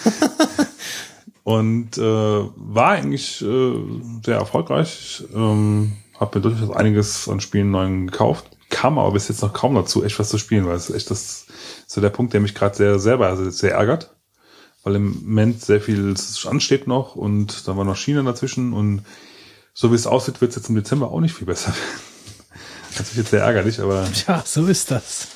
Und 1.43 1.98
äh, 1.98 2.01
war 2.01 2.90
eigentlich 2.91 3.41
äh, 3.41 3.73
sehr 4.23 4.38
erfolgreich. 4.38 5.23
Ähm, 5.33 5.93
habe 6.19 6.38
mir 6.38 6.43
durchaus 6.43 6.75
einiges 6.75 7.27
an 7.27 7.40
Spielen 7.40 7.72
neuen 7.72 8.07
gekauft. 8.07 8.45
Kam 8.69 8.99
aber 8.99 9.11
bis 9.11 9.27
jetzt 9.27 9.41
noch 9.41 9.51
kaum 9.51 9.75
dazu, 9.75 10.03
echt 10.03 10.17
was 10.19 10.30
zu 10.30 10.38
spielen, 10.38 10.65
weil 10.67 10.75
es 10.75 10.90
ist 10.90 10.95
echt 10.95 11.11
das 11.11 11.48
so 11.88 11.99
der 11.99 12.09
Punkt, 12.09 12.33
der 12.33 12.40
mich 12.40 12.56
gerade 12.56 12.75
sehr 12.75 12.99
selber 12.99 13.27
also 13.27 13.49
sehr 13.49 13.73
ärgert. 13.73 14.15
Weil 14.83 14.95
im 14.95 15.23
Moment 15.25 15.61
sehr 15.61 15.81
viel 15.81 16.15
ansteht 16.45 16.88
noch 16.88 17.15
und 17.15 17.67
dann 17.67 17.77
war 17.77 17.85
noch 17.85 17.98
China 17.98 18.23
dazwischen 18.23 18.73
und 18.73 19.03
so 19.73 19.91
wie 19.91 19.95
es 19.95 20.07
aussieht, 20.07 20.41
wird 20.41 20.51
es 20.51 20.57
jetzt 20.57 20.69
im 20.69 20.75
Dezember 20.75 21.11
auch 21.11 21.19
nicht 21.19 21.35
viel 21.35 21.48
besser 21.48 21.67
werden. 21.67 22.10
Das 22.97 23.09
ist 23.09 23.17
jetzt 23.17 23.31
sehr 23.31 23.41
ärgerlich, 23.41 23.79
aber 23.79 24.07
Ja, 24.27 24.43
so 24.45 24.67
ist 24.67 24.91
das. 24.91 25.27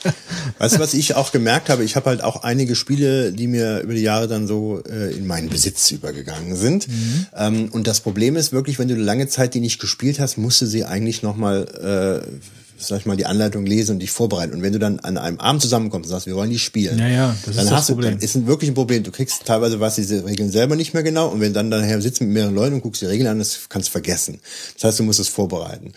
Weißt 0.57 0.75
du, 0.75 0.79
was 0.79 0.93
ich 0.93 1.15
auch 1.15 1.31
gemerkt 1.31 1.69
habe? 1.69 1.83
Ich 1.83 1.95
habe 1.95 2.09
halt 2.09 2.21
auch 2.23 2.43
einige 2.43 2.75
Spiele, 2.75 3.31
die 3.31 3.47
mir 3.47 3.79
über 3.79 3.93
die 3.93 4.01
Jahre 4.01 4.27
dann 4.27 4.47
so 4.47 4.81
äh, 4.89 5.13
in 5.15 5.25
meinen 5.25 5.49
Besitz 5.49 5.91
übergegangen 5.91 6.55
sind. 6.55 6.87
Ähm, 7.35 7.69
und 7.71 7.87
das 7.87 8.01
Problem 8.01 8.35
ist 8.35 8.51
wirklich, 8.51 8.79
wenn 8.79 8.87
du 8.87 8.95
lange 8.95 9.27
Zeit 9.27 9.53
die 9.53 9.59
nicht 9.61 9.79
gespielt 9.79 10.19
hast, 10.19 10.37
musst 10.37 10.61
du 10.61 10.65
sie 10.65 10.85
eigentlich 10.85 11.23
nochmal, 11.23 12.23
äh, 12.23 12.64
sag 12.87 12.99
ich 12.99 13.05
mal, 13.05 13.15
die 13.17 13.25
Anleitung 13.25 13.65
lesen 13.65 13.93
und 13.93 13.99
dich 13.99 14.11
vorbereiten. 14.11 14.53
Und 14.53 14.61
wenn 14.61 14.73
du 14.73 14.79
dann 14.79 14.99
an 14.99 15.17
einem 15.17 15.39
Abend 15.39 15.61
zusammenkommst 15.61 16.07
und 16.07 16.11
sagst, 16.11 16.27
wir 16.27 16.35
wollen 16.35 16.49
die 16.49 16.59
spielen, 16.59 16.97
Ja, 16.99 17.07
ja, 17.07 17.27
das 17.45 17.47
ist 17.49 17.57
dann 17.57 17.65
das 17.65 17.73
hast 17.75 17.89
du, 17.89 17.93
Problem. 17.93 18.11
dann 18.13 18.19
ist 18.21 18.35
ein 18.35 18.47
wirklich 18.47 18.69
ein 18.71 18.73
Problem. 18.73 19.03
Du 19.03 19.11
kriegst 19.11 19.45
teilweise 19.45 19.79
was 19.79 19.95
diese 19.95 20.25
Regeln 20.25 20.51
selber 20.51 20.75
nicht 20.75 20.93
mehr 20.93 21.03
genau 21.03 21.29
und 21.29 21.41
wenn 21.41 21.53
dann 21.53 21.71
daher 21.71 22.01
sitzt 22.01 22.21
mit 22.21 22.29
mehreren 22.31 22.55
Leuten 22.55 22.75
und 22.75 22.81
guckst 22.81 23.01
die 23.01 23.05
Regeln 23.07 23.27
an, 23.27 23.39
das 23.39 23.67
kannst 23.69 23.89
du 23.89 23.91
vergessen. 23.91 24.39
Das 24.75 24.83
heißt, 24.85 24.99
du 24.99 25.03
musst 25.03 25.19
es 25.19 25.27
vorbereiten. 25.29 25.93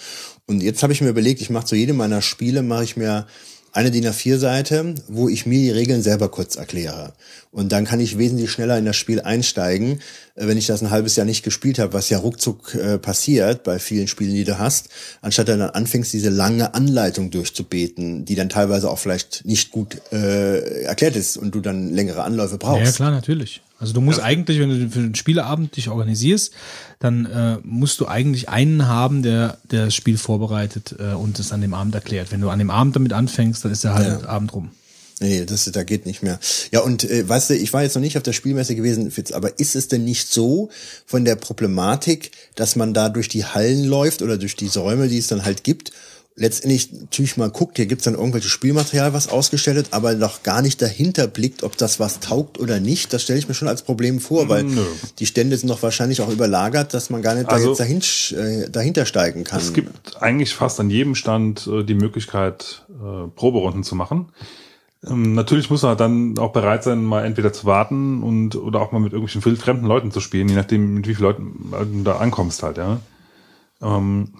Und 0.46 0.62
jetzt 0.62 0.82
habe 0.82 0.92
ich 0.92 1.00
mir 1.00 1.08
überlegt, 1.10 1.40
ich 1.40 1.50
mache 1.50 1.66
zu 1.66 1.76
jedem 1.76 1.96
meiner 1.96 2.22
Spiele 2.22 2.62
mache 2.62 2.84
ich 2.84 2.96
mir 2.96 3.26
eine 3.78 3.92
DIN 3.92 4.08
A4-Seite, 4.08 4.96
wo 5.06 5.28
ich 5.28 5.46
mir 5.46 5.60
die 5.60 5.70
Regeln 5.70 6.02
selber 6.02 6.28
kurz 6.30 6.56
erkläre. 6.56 7.12
Und 7.52 7.70
dann 7.70 7.84
kann 7.84 8.00
ich 8.00 8.18
wesentlich 8.18 8.50
schneller 8.50 8.76
in 8.76 8.84
das 8.84 8.96
Spiel 8.96 9.20
einsteigen, 9.20 10.00
äh, 10.34 10.48
wenn 10.48 10.58
ich 10.58 10.66
das 10.66 10.82
ein 10.82 10.90
halbes 10.90 11.14
Jahr 11.14 11.24
nicht 11.24 11.44
gespielt 11.44 11.78
habe, 11.78 11.92
was 11.92 12.10
ja 12.10 12.18
ruckzuck 12.18 12.74
äh, 12.74 12.98
passiert 12.98 13.62
bei 13.62 13.78
vielen 13.78 14.08
Spielen, 14.08 14.34
die 14.34 14.42
du 14.42 14.58
hast, 14.58 14.88
anstatt 15.22 15.46
dann 15.46 15.62
anfängst, 15.62 16.12
diese 16.12 16.28
lange 16.28 16.74
Anleitung 16.74 17.30
durchzubeten, 17.30 18.24
die 18.24 18.34
dann 18.34 18.48
teilweise 18.48 18.90
auch 18.90 18.98
vielleicht 18.98 19.44
nicht 19.44 19.70
gut 19.70 20.02
äh, 20.10 20.82
erklärt 20.82 21.14
ist 21.14 21.36
und 21.36 21.54
du 21.54 21.60
dann 21.60 21.94
längere 21.94 22.24
Anläufe 22.24 22.58
brauchst. 22.58 22.84
Ja, 22.84 22.90
klar, 22.90 23.10
natürlich. 23.12 23.62
Also 23.78 23.92
du 23.92 24.00
musst 24.00 24.20
eigentlich, 24.20 24.58
wenn 24.58 24.70
du 24.70 24.90
für 24.90 24.98
einen 24.98 25.14
Spieleabend 25.14 25.76
dich 25.76 25.88
organisierst, 25.88 26.52
dann 26.98 27.26
äh, 27.26 27.58
musst 27.62 28.00
du 28.00 28.06
eigentlich 28.06 28.48
einen 28.48 28.88
haben, 28.88 29.22
der, 29.22 29.58
der 29.70 29.86
das 29.86 29.94
Spiel 29.94 30.18
vorbereitet 30.18 30.96
äh, 30.98 31.12
und 31.14 31.38
es 31.38 31.52
an 31.52 31.60
dem 31.60 31.74
Abend 31.74 31.94
erklärt. 31.94 32.32
Wenn 32.32 32.40
du 32.40 32.50
an 32.50 32.58
dem 32.58 32.70
Abend 32.70 32.96
damit 32.96 33.12
anfängst, 33.12 33.64
dann 33.64 33.70
ist 33.70 33.84
der 33.84 33.94
halbe 33.94 34.22
Ja. 34.22 34.28
Abend 34.28 34.52
rum. 34.52 34.70
Nee, 35.20 35.44
das 35.44 35.64
da 35.64 35.82
geht 35.82 36.06
nicht 36.06 36.22
mehr. 36.22 36.38
Ja, 36.70 36.80
und 36.80 37.04
äh, 37.04 37.28
weißt 37.28 37.50
du, 37.50 37.54
ich 37.54 37.72
war 37.72 37.82
jetzt 37.82 37.94
noch 37.94 38.02
nicht 38.02 38.16
auf 38.16 38.22
der 38.22 38.32
Spielmesse 38.32 38.76
gewesen, 38.76 39.10
Fitz, 39.10 39.32
aber 39.32 39.58
ist 39.58 39.74
es 39.74 39.88
denn 39.88 40.04
nicht 40.04 40.32
so 40.32 40.70
von 41.06 41.24
der 41.24 41.34
Problematik, 41.36 42.30
dass 42.54 42.76
man 42.76 42.94
da 42.94 43.08
durch 43.08 43.28
die 43.28 43.44
Hallen 43.44 43.84
läuft 43.84 44.22
oder 44.22 44.38
durch 44.38 44.54
diese 44.54 44.80
Räume, 44.80 45.08
die 45.08 45.18
es 45.18 45.26
dann 45.26 45.44
halt 45.44 45.64
gibt, 45.64 45.92
letztendlich 46.38 46.92
natürlich 46.92 47.36
mal 47.36 47.50
guckt, 47.50 47.76
hier 47.76 47.86
gibt's 47.86 48.04
dann 48.04 48.14
irgendwelches 48.14 48.50
Spielmaterial, 48.50 49.12
was 49.12 49.28
ausgestellt 49.28 49.76
wird, 49.76 49.88
aber 49.92 50.14
noch 50.14 50.42
gar 50.42 50.62
nicht 50.62 50.80
dahinter 50.80 51.26
blickt, 51.26 51.62
ob 51.62 51.76
das 51.76 51.98
was 52.00 52.20
taugt 52.20 52.58
oder 52.58 52.80
nicht. 52.80 53.12
Das 53.12 53.22
stelle 53.22 53.38
ich 53.38 53.48
mir 53.48 53.54
schon 53.54 53.68
als 53.68 53.82
Problem 53.82 54.20
vor, 54.20 54.48
weil 54.48 54.64
Nö. 54.64 54.82
die 55.18 55.26
Stände 55.26 55.56
sind 55.56 55.68
doch 55.68 55.82
wahrscheinlich 55.82 56.20
auch 56.20 56.30
überlagert, 56.30 56.94
dass 56.94 57.10
man 57.10 57.22
gar 57.22 57.34
nicht 57.34 57.48
Also- 57.48 57.74
da 57.74 57.84
jetzt 57.84 58.32
dahin, 58.32 58.62
äh, 58.64 58.70
dahinter 58.70 59.04
steigen 59.04 59.44
kann. 59.44 59.58
Es 59.60 59.72
gibt 59.72 60.22
eigentlich 60.22 60.54
fast 60.54 60.80
an 60.80 60.90
jedem 60.90 61.14
Stand 61.14 61.66
äh, 61.66 61.82
die 61.82 61.94
Möglichkeit, 61.94 62.86
äh, 62.90 63.28
Proberunden 63.34 63.82
zu 63.82 63.94
machen. 63.96 64.26
Ähm, 65.06 65.34
natürlich 65.34 65.70
muss 65.70 65.82
man 65.82 65.96
dann 65.96 66.38
auch 66.38 66.52
bereit 66.52 66.82
sein, 66.82 67.04
mal 67.04 67.24
entweder 67.24 67.52
zu 67.52 67.66
warten 67.66 68.22
und 68.22 68.56
oder 68.56 68.80
auch 68.80 68.90
mal 68.90 68.98
mit 68.98 69.12
irgendwelchen 69.12 69.56
fremden 69.56 69.86
Leuten 69.86 70.10
zu 70.10 70.20
spielen, 70.20 70.48
je 70.48 70.56
nachdem, 70.56 70.94
mit 70.94 71.06
wie 71.06 71.14
vielen 71.14 71.28
Leuten 71.28 71.72
äh, 71.72 71.84
du 71.84 72.02
da 72.02 72.16
ankommst 72.16 72.62
halt, 72.62 72.78
ja. 72.78 73.00
Ähm, 73.80 74.32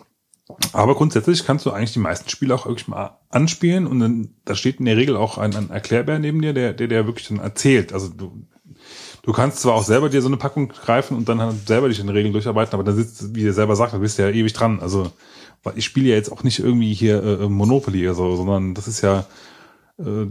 aber 0.73 0.95
grundsätzlich 0.95 1.45
kannst 1.45 1.67
du 1.67 1.71
eigentlich 1.71 1.93
die 1.93 1.99
meisten 1.99 2.29
Spiele 2.29 2.55
auch 2.55 2.67
wirklich 2.67 2.89
mal 2.89 3.19
anspielen 3.29 3.87
und 3.87 4.01
dann 4.01 4.35
da 4.45 4.55
steht 4.55 4.79
in 4.79 4.87
der 4.87 4.97
Regel 4.97 5.17
auch 5.17 5.39
ein, 5.39 5.55
ein 5.55 5.71
Erklärbär 5.71 6.19
neben 6.19 6.41
dir, 6.41 6.53
der, 6.53 6.73
der, 6.73 6.89
der 6.89 7.07
wirklich 7.07 7.29
dann 7.29 7.39
erzählt. 7.39 7.93
Also 7.93 8.09
du, 8.09 8.47
du 9.23 9.33
kannst 9.33 9.61
zwar 9.61 9.75
auch 9.75 9.85
selber 9.85 10.09
dir 10.09 10.23
so 10.23 10.29
eine 10.29 10.39
Packung 10.39 10.69
greifen 10.69 11.17
und 11.17 11.29
dann 11.29 11.41
halt 11.41 11.69
selber 11.69 11.89
dich 11.89 12.01
in 12.01 12.09
Regeln 12.09 12.33
durcharbeiten, 12.33 12.75
aber 12.75 12.85
dann 12.85 12.97
sitzt, 12.97 13.35
wie 13.35 13.43
der 13.43 13.53
selber 13.53 13.77
sagt, 13.77 13.93
da 13.93 13.99
bist 13.99 14.19
du 14.19 14.23
ja 14.23 14.31
ewig 14.31 14.53
dran. 14.55 14.81
Also 14.81 15.13
ich 15.75 15.85
spiele 15.85 16.09
ja 16.09 16.15
jetzt 16.15 16.33
auch 16.33 16.43
nicht 16.45 16.61
irgendwie 16.61 16.95
hier 16.95 17.23
äh, 17.23 17.49
Monopoly 17.49 18.07
oder 18.07 18.15
so, 18.15 18.37
sondern 18.37 18.75
das 18.75 18.89
ist 18.89 19.03
ja 19.03 19.27
äh, 19.99 20.27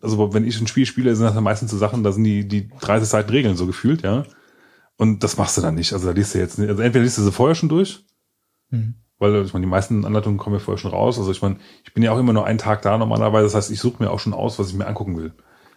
also 0.00 0.32
wenn 0.32 0.46
ich 0.46 0.60
ein 0.60 0.66
Spiel 0.66 0.86
spiele, 0.86 1.14
sind 1.14 1.26
das 1.26 1.34
ja 1.34 1.40
meistens 1.40 1.70
so 1.70 1.78
Sachen, 1.78 2.02
da 2.02 2.12
sind 2.12 2.24
die, 2.24 2.46
die 2.46 2.68
30 2.80 3.08
Seiten 3.08 3.30
Regeln 3.30 3.56
so 3.56 3.66
gefühlt, 3.66 4.02
ja. 4.02 4.24
Und 4.96 5.22
das 5.22 5.36
machst 5.36 5.56
du 5.56 5.60
dann 5.60 5.76
nicht. 5.76 5.92
Also 5.92 6.06
da 6.06 6.12
liest 6.12 6.34
du 6.34 6.38
jetzt. 6.38 6.58
Also 6.58 6.82
entweder 6.82 7.04
liest 7.04 7.18
du 7.18 7.22
sie 7.22 7.32
vorher 7.32 7.54
schon 7.54 7.68
durch, 7.68 8.04
weil 9.18 9.44
ich 9.44 9.52
meine, 9.52 9.66
die 9.66 9.70
meisten 9.70 10.04
Anleitungen 10.04 10.38
kommen 10.38 10.56
ja 10.56 10.60
vorher 10.60 10.78
schon 10.78 10.92
raus. 10.92 11.18
Also 11.18 11.30
ich 11.30 11.42
meine, 11.42 11.56
ich 11.84 11.92
bin 11.92 12.02
ja 12.02 12.12
auch 12.12 12.18
immer 12.18 12.32
nur 12.32 12.46
einen 12.46 12.58
Tag 12.58 12.82
da 12.82 12.96
normalerweise. 12.96 13.44
Das 13.44 13.54
heißt, 13.54 13.70
ich 13.70 13.80
suche 13.80 14.02
mir 14.02 14.10
auch 14.10 14.20
schon 14.20 14.34
aus, 14.34 14.58
was 14.58 14.68
ich 14.68 14.74
mir 14.74 14.86
angucken 14.86 15.16
will. 15.16 15.32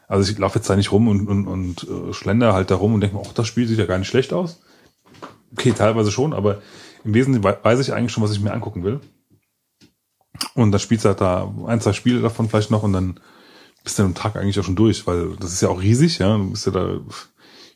Also 0.08 0.30
ich 0.30 0.38
laufe 0.38 0.60
jetzt 0.60 0.70
da 0.70 0.76
nicht 0.76 0.92
rum 0.92 1.08
und, 1.08 1.28
und, 1.28 1.48
und 1.48 1.88
äh, 1.90 2.14
schlender 2.14 2.54
halt 2.54 2.70
da 2.70 2.76
rum 2.76 2.94
und 2.94 3.02
denke 3.02 3.16
mir, 3.16 3.24
ach, 3.26 3.34
das 3.34 3.48
Spiel 3.48 3.68
sieht 3.68 3.80
ja 3.80 3.86
gar 3.86 3.98
nicht 3.98 4.10
schlecht 4.10 4.34
aus. 4.34 4.62
Okay, 5.54 5.72
teilweise 5.72 6.12
schon, 6.12 6.34
aber 6.34 6.62
im 7.04 7.14
Wesentlichen 7.14 7.44
wei- 7.44 7.58
weiß 7.62 7.80
ich 7.80 7.94
eigentlich 7.94 8.12
schon, 8.12 8.24
was 8.24 8.32
ich 8.32 8.42
mir 8.42 8.54
angucken 8.54 8.84
will. 8.84 9.00
Und 10.54 10.72
dann 10.72 10.80
spielst 10.80 11.06
du 11.06 11.10
halt 11.10 11.22
da 11.22 11.52
ein, 11.66 11.82
zwei 11.82 11.94
Spiele 11.94 12.22
davon 12.22 12.50
vielleicht 12.50 12.72
noch 12.72 12.84
und 12.84 12.94
dann 12.94 13.20
bist 13.84 13.98
du 13.98 14.04
am 14.04 14.14
Tag 14.14 14.36
eigentlich 14.36 14.60
auch 14.60 14.64
schon 14.64 14.76
durch, 14.76 15.08
weil 15.08 15.36
das 15.40 15.54
ist 15.54 15.62
ja 15.62 15.70
auch 15.70 15.82
riesig, 15.82 16.20
ja, 16.20 16.38
du 16.38 16.52
bist 16.52 16.66
ja 16.66 16.72
da 16.72 17.00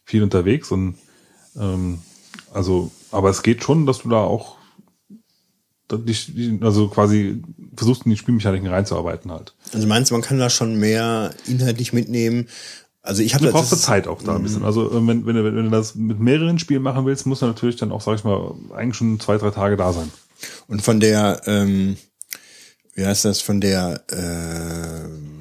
viel 0.04 0.24
unterwegs 0.24 0.72
und 0.72 0.96
ähm, 1.58 2.00
also, 2.54 2.92
aber 3.12 3.30
es 3.30 3.44
geht 3.44 3.64
schon, 3.64 3.86
dass 3.86 4.00
du 4.00 4.10
da 4.10 4.18
auch 4.18 4.55
also 6.62 6.88
quasi 6.88 7.42
versuchst 7.76 8.06
in 8.06 8.12
die 8.12 8.18
Spielmechaniken 8.18 8.68
reinzuarbeiten 8.68 9.32
halt. 9.32 9.54
Also 9.74 9.88
meinst 9.88 10.12
du, 10.12 10.16
man 10.16 10.22
kann 10.22 10.40
da 10.40 10.50
schon 10.50 10.78
mehr 10.78 11.32
inhaltlich 11.48 11.94
mitnehmen? 11.94 12.48
Also 13.02 13.22
ich 13.22 13.36
habe 13.36 13.46
Du 13.46 13.52
brauchst 13.52 13.72
da 13.72 13.78
Zeit 13.78 14.08
auch 14.08 14.24
da 14.24 14.36
ein 14.36 14.44
bisschen. 14.44 14.66
Also 14.66 14.90
äh, 14.90 15.08
wenn, 15.08 15.26
wenn, 15.26 15.36
du, 15.36 15.44
wenn 15.44 15.66
du 15.66 15.70
das 15.70 15.94
mit 15.94 16.20
mehreren 16.20 16.58
Spielen 16.58 16.82
machen 16.82 17.06
willst, 17.06 17.28
musst 17.28 17.44
du 17.44 17.46
natürlich 17.46 17.76
dann 17.76 17.92
auch, 17.92 18.02
sag 18.02 18.16
ich 18.16 18.24
mal, 18.24 18.56
eigentlich 18.74 18.96
schon 18.96 19.20
zwei, 19.20 19.38
drei 19.38 19.52
Tage 19.52 19.78
da 19.78 19.94
sein. 19.94 20.12
Und 20.68 20.82
von 20.82 21.00
der, 21.00 21.42
ähm, 21.46 21.98
wie 22.96 23.06
heißt 23.06 23.26
das, 23.26 23.42
von 23.42 23.62
der 23.62 24.04
ähm, 24.12 25.36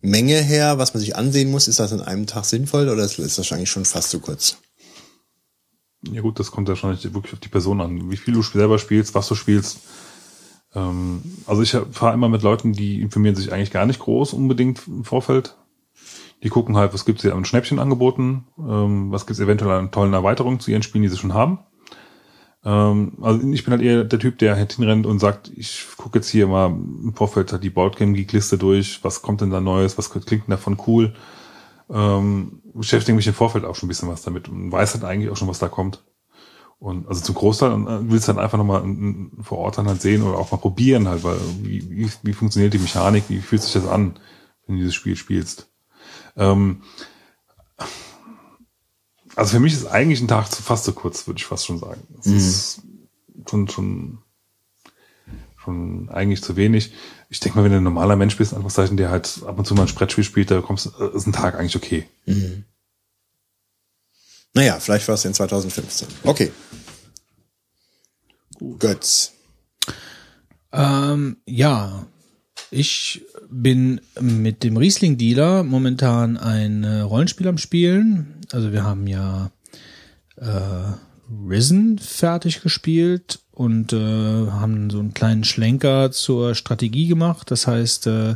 Menge 0.00 0.40
her, 0.40 0.78
was 0.78 0.94
man 0.94 1.00
sich 1.00 1.16
ansehen 1.16 1.50
muss, 1.50 1.68
ist 1.68 1.80
das 1.80 1.92
an 1.92 2.00
einem 2.00 2.26
Tag 2.26 2.44
sinnvoll 2.44 2.88
oder 2.88 3.04
ist 3.04 3.18
ist 3.18 3.38
das 3.38 3.52
eigentlich 3.52 3.70
schon 3.70 3.84
fast 3.84 4.10
zu 4.10 4.20
kurz? 4.20 4.56
Ja 6.12 6.22
gut, 6.22 6.38
das 6.38 6.50
kommt 6.50 6.68
ja 6.68 6.76
schon 6.76 6.90
wirklich 6.90 7.32
auf 7.32 7.40
die 7.40 7.48
Person 7.48 7.80
an, 7.80 8.10
wie 8.10 8.16
viel 8.16 8.34
du 8.34 8.42
selber 8.42 8.78
spielst, 8.78 9.14
was 9.14 9.28
du 9.28 9.34
spielst. 9.34 9.80
Ähm, 10.74 11.22
also 11.46 11.62
ich 11.62 11.76
fahre 11.92 12.14
immer 12.14 12.28
mit 12.28 12.42
Leuten, 12.42 12.72
die 12.72 13.00
informieren 13.00 13.36
sich 13.36 13.52
eigentlich 13.52 13.70
gar 13.72 13.86
nicht 13.86 14.00
groß 14.00 14.32
unbedingt 14.32 14.86
im 14.86 15.04
Vorfeld. 15.04 15.56
Die 16.42 16.50
gucken 16.50 16.76
halt, 16.76 16.92
was 16.92 17.04
gibt's 17.04 17.22
hier 17.22 17.34
an 17.34 17.44
Schnäppchen 17.44 17.78
angeboten, 17.78 18.44
ähm, 18.58 19.10
was 19.10 19.26
gibt's 19.26 19.40
eventuell 19.40 19.78
an 19.78 19.90
tollen 19.90 20.12
Erweiterungen 20.12 20.60
zu 20.60 20.70
ihren 20.70 20.82
Spielen, 20.82 21.02
die 21.02 21.08
sie 21.08 21.16
schon 21.16 21.34
haben. 21.34 21.60
Ähm, 22.64 23.12
also 23.22 23.40
ich 23.48 23.64
bin 23.64 23.72
halt 23.72 23.82
eher 23.82 24.04
der 24.04 24.18
Typ, 24.18 24.38
der 24.38 24.56
halt 24.56 24.72
hinrennt 24.74 25.06
und 25.06 25.18
sagt, 25.18 25.50
ich 25.56 25.86
gucke 25.96 26.18
jetzt 26.18 26.28
hier 26.28 26.46
mal 26.46 26.66
im 26.66 27.14
Vorfeld 27.14 27.52
halt 27.52 27.64
die 27.64 27.70
Boardgame 27.70 28.12
Geek 28.12 28.32
Liste 28.32 28.58
durch, 28.58 29.02
was 29.02 29.22
kommt 29.22 29.40
denn 29.40 29.50
da 29.50 29.60
Neues, 29.60 29.96
was 29.96 30.10
klingt 30.10 30.30
denn 30.30 30.42
davon 30.48 30.76
cool. 30.86 31.14
Ähm, 31.88 32.62
beschäftige 32.74 33.14
mich 33.14 33.26
im 33.26 33.34
Vorfeld 33.34 33.64
auch 33.64 33.74
schon 33.74 33.86
ein 33.86 33.88
bisschen 33.88 34.08
was 34.08 34.22
damit 34.22 34.48
und 34.48 34.72
weiß 34.72 34.94
halt 34.94 35.04
eigentlich 35.04 35.30
auch 35.30 35.36
schon, 35.36 35.48
was 35.48 35.58
da 35.58 35.68
kommt. 35.68 36.04
Und 36.78 37.08
also 37.08 37.22
zum 37.22 37.34
Großteil 37.34 37.72
äh, 37.72 38.10
willst 38.10 38.28
dann 38.28 38.38
einfach 38.38 38.58
nochmal 38.58 38.84
vor 39.42 39.58
Ort 39.58 39.78
dann 39.78 39.88
halt 39.88 40.02
sehen 40.02 40.22
oder 40.22 40.38
auch 40.38 40.52
mal 40.52 40.58
probieren 40.58 41.08
halt, 41.08 41.24
weil 41.24 41.38
wie, 41.62 41.88
wie, 41.88 42.10
wie 42.22 42.32
funktioniert 42.32 42.74
die 42.74 42.78
Mechanik, 42.78 43.24
wie 43.28 43.40
fühlt 43.40 43.62
sich 43.62 43.72
das 43.72 43.86
an, 43.86 44.18
wenn 44.66 44.76
du 44.76 44.80
dieses 44.80 44.94
Spiel 44.94 45.16
spielst. 45.16 45.68
Ähm, 46.36 46.82
also 49.34 49.52
für 49.52 49.60
mich 49.60 49.72
ist 49.72 49.86
eigentlich 49.86 50.20
ein 50.20 50.28
Tag 50.28 50.48
fast 50.48 50.84
zu 50.84 50.92
kurz, 50.92 51.26
würde 51.26 51.38
ich 51.38 51.46
fast 51.46 51.66
schon 51.66 51.78
sagen. 51.78 52.02
Es 52.18 52.26
mhm. 52.26 52.36
ist 52.36 52.82
schon, 53.48 53.68
schon, 53.68 54.18
schon 55.56 56.08
eigentlich 56.10 56.42
zu 56.42 56.56
wenig. 56.56 56.92
Ich 57.28 57.40
denke 57.40 57.58
mal, 57.58 57.64
wenn 57.64 57.72
du 57.72 57.78
ein 57.78 57.84
normaler 57.84 58.16
Mensch 58.16 58.36
bist, 58.36 58.52
Anführungszeichen, 58.52 58.96
der 58.96 59.10
halt 59.10 59.40
ab 59.46 59.58
und 59.58 59.66
zu 59.66 59.74
mal 59.74 59.82
ein 59.82 59.88
Sprettspiel 59.88 60.24
spielt, 60.24 60.50
da 60.50 60.60
kommst, 60.60 60.90
äh, 60.98 61.16
ist 61.16 61.26
ein 61.26 61.32
Tag 61.32 61.56
eigentlich 61.56 61.76
okay. 61.76 62.06
Mhm. 62.26 62.64
Naja, 64.54 64.78
vielleicht 64.80 65.06
war 65.08 65.16
es 65.16 65.24
in 65.24 65.34
2015. 65.34 66.08
Okay. 66.22 66.50
Götz. 68.78 69.32
Ähm, 70.72 71.36
ja, 71.46 72.06
ich 72.70 73.24
bin 73.50 74.00
mit 74.20 74.62
dem 74.62 74.76
Riesling-Dealer 74.76 75.62
momentan 75.62 76.36
ein 76.36 76.84
äh, 76.84 77.00
Rollenspiel 77.00 77.48
am 77.48 77.58
Spielen. 77.58 78.40
Also 78.52 78.72
wir 78.72 78.84
haben 78.84 79.06
ja 79.06 79.50
äh, 80.36 80.92
Risen 81.48 81.98
fertig 81.98 82.62
gespielt 82.62 83.40
und 83.56 83.94
äh, 83.94 83.96
haben 83.96 84.90
so 84.90 84.98
einen 84.98 85.14
kleinen 85.14 85.42
Schlenker 85.42 86.12
zur 86.12 86.54
Strategie 86.54 87.06
gemacht. 87.08 87.50
Das 87.50 87.66
heißt, 87.66 88.06
äh, 88.06 88.34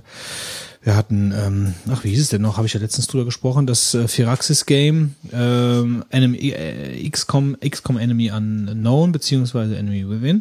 wir 0.83 0.97
hatten, 0.97 1.33
ähm, 1.37 1.75
ach, 1.91 2.05
wie 2.05 2.11
hieß 2.11 2.23
es 2.23 2.29
denn 2.31 2.41
noch? 2.41 2.57
Habe 2.57 2.67
ich 2.67 2.73
ja 2.73 2.81
letztens 2.81 3.07
drüber 3.07 3.27
gesprochen, 3.27 3.67
das 3.67 3.93
äh, 3.93 4.09
Firaxis 4.09 4.65
Game, 4.65 5.15
ähm, 5.31 6.07
Enemy, 6.09 6.39
äh, 6.39 7.09
XCOM, 7.11 7.59
XCOM 7.61 7.99
Enemy 7.99 8.31
Unknown, 8.31 9.13
beziehungsweise 9.13 9.77
Enemy 9.77 10.09
Within. 10.09 10.41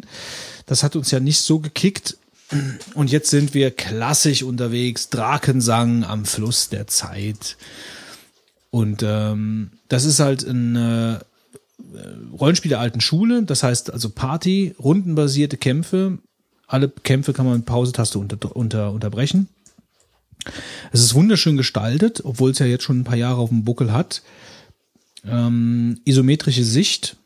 Das 0.64 0.82
hat 0.82 0.96
uns 0.96 1.10
ja 1.10 1.20
nicht 1.20 1.40
so 1.40 1.58
gekickt. 1.58 2.16
Und 2.94 3.12
jetzt 3.12 3.28
sind 3.28 3.52
wir 3.52 3.70
klassisch 3.70 4.42
unterwegs, 4.42 5.10
Drakensang 5.10 6.04
am 6.04 6.24
Fluss 6.24 6.70
der 6.70 6.86
Zeit. 6.86 7.58
Und 8.70 9.04
ähm, 9.04 9.72
das 9.88 10.06
ist 10.06 10.20
halt 10.20 10.42
ein 10.44 10.74
äh, 10.74 11.18
Rollenspiel 12.38 12.70
der 12.70 12.80
alten 12.80 13.00
Schule, 13.00 13.42
das 13.42 13.62
heißt 13.62 13.92
also 13.92 14.10
Party, 14.10 14.74
rundenbasierte 14.78 15.56
Kämpfe. 15.56 16.18
Alle 16.66 16.88
Kämpfe 16.88 17.32
kann 17.32 17.46
man 17.46 17.58
mit 17.58 17.66
Pausetaste 17.66 18.18
unter, 18.18 18.54
unter, 18.54 18.92
unterbrechen. 18.92 19.48
Es 20.92 21.02
ist 21.02 21.14
wunderschön 21.14 21.56
gestaltet, 21.56 22.22
obwohl 22.24 22.52
es 22.52 22.58
ja 22.58 22.66
jetzt 22.66 22.84
schon 22.84 23.00
ein 23.00 23.04
paar 23.04 23.16
Jahre 23.16 23.40
auf 23.40 23.50
dem 23.50 23.64
Buckel 23.64 23.92
hat. 23.92 24.22
Ähm, 25.26 26.00
isometrische 26.04 26.64
Sicht. 26.64 27.16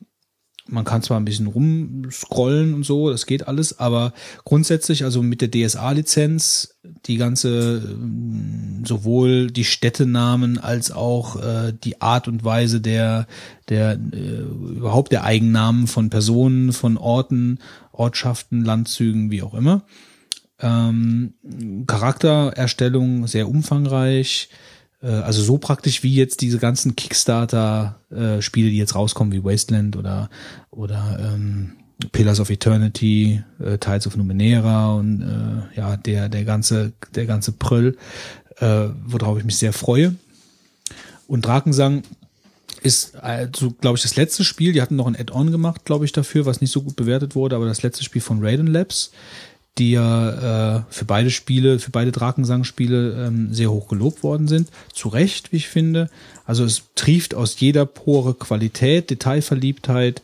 Man 0.67 0.85
kann 0.85 1.03
zwar 1.03 1.21
ein 1.21 1.27
bisschen 1.27 1.47
rumscrollen 1.47 2.73
und 2.73 2.85
so, 2.85 3.11
das 3.11 3.27
geht 3.27 3.47
alles, 3.47 3.79
aber 3.79 4.15
grundsätzlich, 4.45 5.05
also 5.05 5.23
mit 5.23 5.43
der 5.43 5.51
DSA-Lizenz, 5.51 6.77
die 7.05 7.19
ganze, 7.19 7.83
ähm, 7.85 8.83
sowohl 8.87 9.49
die 9.51 9.65
Städtenamen 9.65 10.59
als 10.59 10.91
auch 10.91 11.37
äh, 11.37 11.75
die 11.85 12.01
Art 12.01 12.29
und 12.29 12.45
Weise 12.45 12.81
der, 12.81 13.27
der 13.69 13.93
äh, 13.93 14.77
überhaupt 14.77 15.13
der 15.13 15.25
Eigennamen 15.25 15.87
von 15.87 16.09
Personen, 16.09 16.73
von 16.73 16.97
Orten, 16.97 17.59
Ortschaften, 17.93 18.65
Landzügen, 18.65 19.31
wie 19.31 19.43
auch 19.43 19.55
immer 19.55 19.85
ähm, 20.61 21.35
Charaktererstellung 21.87 23.27
sehr 23.27 23.49
umfangreich. 23.49 24.49
Äh, 25.05 25.09
also 25.09 25.43
so 25.43 25.59
praktisch 25.59 26.03
wie 26.03 26.15
jetzt 26.15 26.41
diese 26.41 26.59
ganzen 26.59 26.97
Kickstarter-Spiele, 26.97 28.69
äh, 28.69 28.71
die 28.71 28.79
jetzt 28.79 28.95
rauskommen, 28.95 29.33
wie 29.33 29.45
Wasteland 29.45 29.97
oder, 29.97 30.31
oder 30.71 31.19
ähm, 31.21 31.73
Pillars 32.13 32.41
of 32.41 32.51
Eternity, 32.51 33.43
äh, 33.61 33.79
Tides 33.79 34.07
of 34.07 34.17
Numenera 34.17 34.95
und 34.95 35.23
äh, 35.23 35.79
ja, 35.79 35.97
der, 35.97 36.29
der 36.29 36.45
ganze, 36.45 36.93
der 37.15 37.27
ganze 37.27 37.53
Pröll, 37.53 37.97
äh, 38.59 38.87
worauf 39.07 39.39
ich 39.39 39.45
mich 39.45 39.57
sehr 39.57 39.73
freue. 39.73 40.15
Und 41.29 41.47
Drakensang 41.47 42.03
ist, 42.83 43.17
also, 43.17 43.71
glaube 43.71 43.97
ich, 43.97 44.03
das 44.03 44.17
letzte 44.17 44.45
Spiel. 44.45 44.73
Die 44.73 44.83
hatten 44.83 44.97
noch 44.97 45.07
ein 45.07 45.17
Add-on 45.17 45.51
gemacht, 45.51 45.87
glaube 45.87 46.05
ich, 46.05 46.13
dafür, 46.13 46.45
was 46.45 46.61
nicht 46.61 46.71
so 46.71 46.83
gut 46.83 46.97
bewertet 46.97 47.35
wurde, 47.35 47.57
aber 47.57 47.67
das 47.67 47.83
letzte 47.83 48.05
Spiel 48.05 48.21
von 48.21 48.45
Raiden 48.45 48.67
Labs 48.67 49.11
die 49.79 49.93
ja 49.93 50.77
äh, 50.77 50.83
für 50.89 51.05
beide 51.05 51.31
Spiele, 51.31 51.79
für 51.79 51.91
beide 51.91 52.13
Drakensang-Spiele 52.13 53.27
ähm, 53.27 53.53
sehr 53.53 53.71
hoch 53.71 53.89
gelobt 53.89 54.23
worden 54.23 54.47
sind. 54.47 54.69
Zu 54.93 55.09
Recht, 55.09 55.53
wie 55.53 55.57
ich 55.57 55.69
finde. 55.69 56.11
Also 56.47 56.65
es 56.65 56.83
trieft 56.95 57.35
aus 57.35 57.59
jeder 57.59 57.85
Pore 57.85 58.35
Qualität, 58.35 59.11
Detailverliebtheit, 59.11 60.23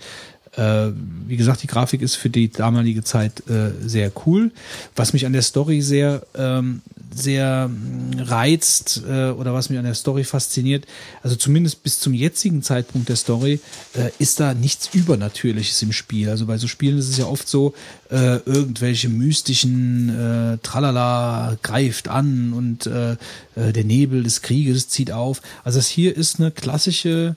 wie 0.56 1.36
gesagt, 1.36 1.62
die 1.62 1.68
Grafik 1.68 2.02
ist 2.02 2.16
für 2.16 2.28
die 2.28 2.50
damalige 2.50 3.04
Zeit 3.04 3.48
äh, 3.48 3.70
sehr 3.86 4.10
cool. 4.26 4.50
Was 4.96 5.12
mich 5.12 5.24
an 5.24 5.32
der 5.32 5.42
Story 5.42 5.80
sehr, 5.80 6.26
ähm, 6.34 6.82
sehr 7.14 7.68
mm, 7.68 8.18
reizt 8.18 9.02
äh, 9.08 9.30
oder 9.30 9.54
was 9.54 9.70
mich 9.70 9.78
an 9.78 9.84
der 9.84 9.94
Story 9.94 10.24
fasziniert, 10.24 10.86
also 11.22 11.36
zumindest 11.36 11.84
bis 11.84 12.00
zum 12.00 12.14
jetzigen 12.14 12.62
Zeitpunkt 12.62 13.08
der 13.08 13.16
Story, 13.16 13.60
äh, 13.94 14.10
ist 14.18 14.40
da 14.40 14.54
nichts 14.54 14.90
Übernatürliches 14.92 15.80
im 15.82 15.92
Spiel. 15.92 16.28
Also 16.28 16.46
bei 16.46 16.58
so 16.58 16.66
Spielen 16.66 16.98
ist 16.98 17.08
es 17.08 17.16
ja 17.16 17.26
oft 17.26 17.48
so, 17.48 17.72
äh, 18.10 18.38
irgendwelche 18.38 19.08
mystischen 19.08 20.08
äh, 20.08 20.58
Tralala 20.64 21.58
greift 21.62 22.08
an 22.08 22.52
und 22.52 22.86
äh, 22.86 23.12
äh, 23.54 23.72
der 23.72 23.84
Nebel 23.84 24.24
des 24.24 24.42
Krieges 24.42 24.88
zieht 24.88 25.12
auf. 25.12 25.42
Also 25.62 25.78
das 25.78 25.86
hier 25.86 26.16
ist 26.16 26.40
eine 26.40 26.50
klassische 26.50 27.36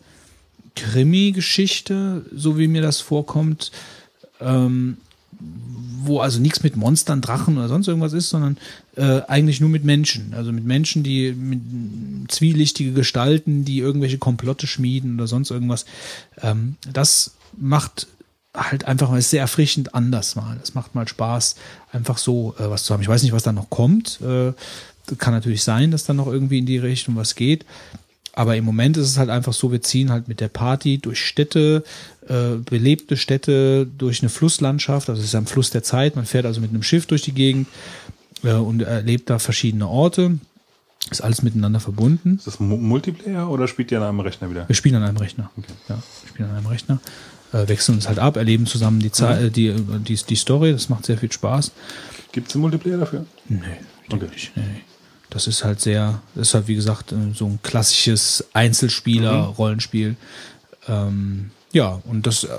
Krimi-Geschichte, 0.76 2.26
so 2.34 2.58
wie 2.58 2.68
mir 2.68 2.82
das 2.82 3.00
vorkommt, 3.00 3.72
ähm, 4.40 4.98
wo 6.06 6.20
also 6.20 6.40
nichts 6.40 6.64
mit 6.64 6.76
Monstern, 6.76 7.22
Drachen 7.22 7.58
oder 7.58 7.70
sonst 7.70 7.88
irgendwas 7.88 8.14
ist, 8.14 8.30
sondern 8.30 8.58
äh, 8.96 9.22
eigentlich 9.28 9.62
nur 9.62 9.70
mit 9.70 9.84
Menschen. 9.84 10.34
Also 10.34 10.52
mit 10.52 10.66
Menschen, 10.66 11.04
die 11.04 11.32
mit 11.32 12.32
zwielichtige 12.32 12.92
Gestalten, 12.92 13.64
die 13.66 13.80
irgendwelche 13.80 14.18
Komplotte 14.18 14.68
schmieden 14.68 15.16
oder 15.16 15.28
sonst 15.28 15.52
irgendwas. 15.52 15.86
Ähm, 16.42 16.76
das 16.92 17.36
macht 17.58 18.08
halt 18.56 18.86
einfach 18.86 19.10
mal 19.10 19.22
sehr 19.22 19.42
erfrischend 19.42 19.96
anders 19.96 20.36
mal. 20.36 20.60
Es 20.62 20.76
macht 20.76 20.94
mal 20.94 21.08
Spaß, 21.08 21.56
einfach 21.92 22.18
so 22.18 22.56
äh, 22.60 22.70
was 22.70 22.84
zu 22.84 22.94
haben. 22.94 23.02
Ich 23.02 23.08
weiß 23.08 23.24
nicht, 23.24 23.34
was 23.34 23.44
da 23.44 23.52
noch 23.52 23.70
kommt. 23.70 24.20
Äh, 24.22 24.54
kann 25.18 25.34
natürlich 25.34 25.64
sein, 25.64 25.92
dass 25.92 26.06
da 26.06 26.14
noch 26.14 26.28
irgendwie 26.28 26.60
in 26.60 26.66
die 26.66 26.78
Richtung 26.78 27.16
was 27.16 27.36
geht. 27.36 27.66
Aber 28.36 28.56
im 28.58 28.66
Moment 28.66 28.98
ist 28.98 29.08
es 29.08 29.18
halt 29.18 29.30
einfach 29.30 29.54
so, 29.54 29.72
wir 29.72 29.82
ziehen 29.82 30.12
halt 30.12 30.28
mit 30.28 30.40
der 30.40 30.48
Party 30.48 30.98
durch 30.98 31.20
Städte, 31.20 31.84
äh, 32.28 32.56
belebte 32.66 33.16
Städte, 33.16 33.86
durch 33.86 34.22
eine 34.22 34.30
Flusslandschaft, 34.30 35.10
also 35.10 35.22
es 35.22 35.28
ist 35.28 35.36
am 35.36 35.46
Fluss 35.46 35.70
der 35.70 35.84
Zeit, 35.84 36.16
man 36.16 36.26
fährt 36.26 36.46
also 36.46 36.60
mit 36.60 36.72
einem 36.72 36.82
Schiff 36.82 37.06
durch 37.06 37.22
die 37.22 37.34
Gegend 37.34 37.68
äh, 38.44 38.54
und 38.54 38.82
erlebt 38.82 39.30
da 39.30 39.38
verschiedene 39.38 39.88
Orte. 39.88 40.40
Ist 41.12 41.22
alles 41.22 41.44
miteinander 41.44 41.80
verbunden. 41.80 42.38
Ist 42.38 42.48
das 42.48 42.60
Multiplayer 42.60 43.50
oder 43.50 43.68
spielt 43.68 43.92
ihr 43.92 44.00
an 44.00 44.08
einem 44.08 44.20
Rechner 44.22 44.50
wieder? 44.50 44.68
Wir 44.68 44.76
spielen 44.76 44.96
an 44.96 45.04
einem 45.04 45.18
Rechner. 45.18 45.52
Okay. 45.58 45.74
Ja, 45.90 45.96
wir 45.96 46.30
spielen 46.30 46.50
an 46.50 46.56
einem 46.56 46.68
Rechner. 46.68 47.00
Äh, 47.52 47.68
wechseln 47.68 47.96
uns 47.96 48.08
halt 48.08 48.20
ab, 48.20 48.38
erleben 48.38 48.66
zusammen 48.66 49.00
die, 49.00 49.12
Zeit, 49.12 49.42
mhm. 49.42 49.54
die, 49.54 49.76
die, 50.06 50.16
die 50.16 50.36
Story, 50.36 50.72
das 50.72 50.90
macht 50.90 51.06
sehr 51.06 51.18
viel 51.20 51.32
Spaß. 51.32 51.72
Gibt 52.32 52.48
es 52.48 52.56
einen 52.56 52.62
Multiplayer 52.62 52.98
dafür? 52.98 53.26
Nee, 53.48 53.60
okay. 54.10 54.28
nicht. 54.32 54.52
Nee, 54.56 54.64
nee. 54.64 54.82
Das 55.34 55.48
ist 55.48 55.64
halt 55.64 55.82
sehr, 55.82 56.22
das 56.36 56.50
ist 56.50 56.54
halt 56.54 56.68
wie 56.68 56.76
gesagt 56.76 57.12
äh, 57.12 57.34
so 57.34 57.48
ein 57.48 57.60
klassisches 57.64 58.46
Einzelspieler-Rollenspiel. 58.54 60.10
Mhm. 60.10 60.18
Ähm, 60.88 61.52
ja, 61.72 62.00
und 62.06 62.28
das, 62.28 62.44
äh, 62.44 62.50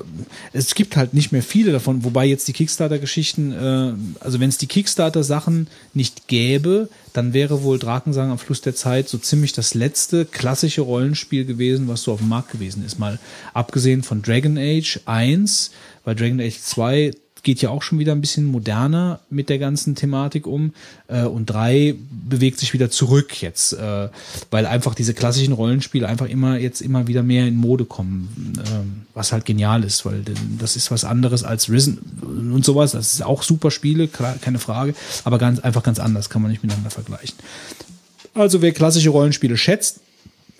es 0.53 0.75
gibt 0.75 0.97
halt 0.97 1.15
nicht 1.15 1.31
mehr 1.31 1.45
viele 1.45 1.71
davon, 1.71 2.03
wobei 2.03 2.27
jetzt 2.27 2.49
die 2.49 2.53
Kickstarter-Geschichten, 2.53 3.53
äh, 3.53 3.93
also 4.19 4.41
wenn 4.41 4.49
es 4.49 4.59
die 4.59 4.67
Kickstarter-Sachen 4.67 5.69
nicht 5.95 6.27
gäbe, 6.27 6.89
dann 7.13 7.33
wäre 7.33 7.63
wohl 7.63 7.79
Drakensang 7.79 8.33
am 8.33 8.39
Fluss 8.39 8.61
der 8.61 8.75
Zeit 8.75 9.09
so 9.09 9.19
ziemlich 9.19 9.53
das 9.53 9.75
letzte 9.75 10.25
klassische 10.25 10.81
Rollenspiel 10.81 11.45
gewesen, 11.45 11.87
was 11.87 12.03
so 12.03 12.13
auf 12.13 12.19
dem 12.19 12.29
Markt 12.29 12.51
gewesen 12.51 12.85
ist. 12.85 12.99
Mal 12.99 13.21
abgesehen 13.53 14.03
von 14.03 14.21
Dragon 14.21 14.59
Age 14.59 14.99
1, 15.05 15.71
weil 16.05 16.17
Dragon 16.17 16.41
Age 16.41 16.59
2 16.61 17.13
geht 17.45 17.63
ja 17.63 17.71
auch 17.71 17.83
schon 17.83 17.99
wieder 17.99 18.13
ein 18.13 18.21
bisschen 18.21 18.47
moderner 18.47 19.21
mit 19.31 19.49
der 19.49 19.59
ganzen 19.59 19.95
Thematik 19.95 20.47
um. 20.47 20.75
Äh, 21.07 21.25
und 21.25 21.47
drei 21.47 21.95
bewegt 22.11 22.59
sich 22.59 22.73
wieder 22.73 22.91
zurück 22.91 23.41
jetzt, 23.41 23.75
äh, 23.75 24.09
weil 24.51 24.67
einfach 24.67 24.95
diese 24.95 25.15
klassischen 25.15 25.53
Rollenspiele 25.53 26.09
einfach 26.09 26.27
immer 26.27 26.59
jetzt 26.59 26.81
immer 26.81 27.07
wieder 27.07 27.23
mehr 27.23 27.47
in 27.47 27.57
Mode 27.57 27.85
kommen, 27.85 28.55
äh, 28.59 28.69
was 29.15 29.33
halt 29.33 29.45
genial 29.45 29.85
ist, 29.85 30.05
weil 30.05 30.25
das 30.59 30.75
ist 30.75 30.91
was 30.91 31.05
anderes 31.05 31.45
als 31.45 31.71
Risen 31.71 31.99
und 32.53 32.65
sowas. 32.65 32.93
Das 32.93 33.15
ist 33.15 33.23
auch 33.23 33.43
super 33.43 33.71
Spiele, 33.71 34.09
klar, 34.09 34.37
keine 34.41 34.59
Frage, 34.59 34.95
aber 35.23 35.39
ganz 35.39 35.61
einfach 35.61 35.83
ganz 35.83 36.01
anders, 36.01 36.31
kann 36.31 36.43
man 36.43 36.51
nicht 36.51 36.63
miteinander 36.65 36.91
vergleichen. 36.91 37.37
Also 38.35 38.63
wer 38.63 38.73
klassische 38.73 39.11
Rollenspiele 39.11 39.57
schätzt, 39.57 40.01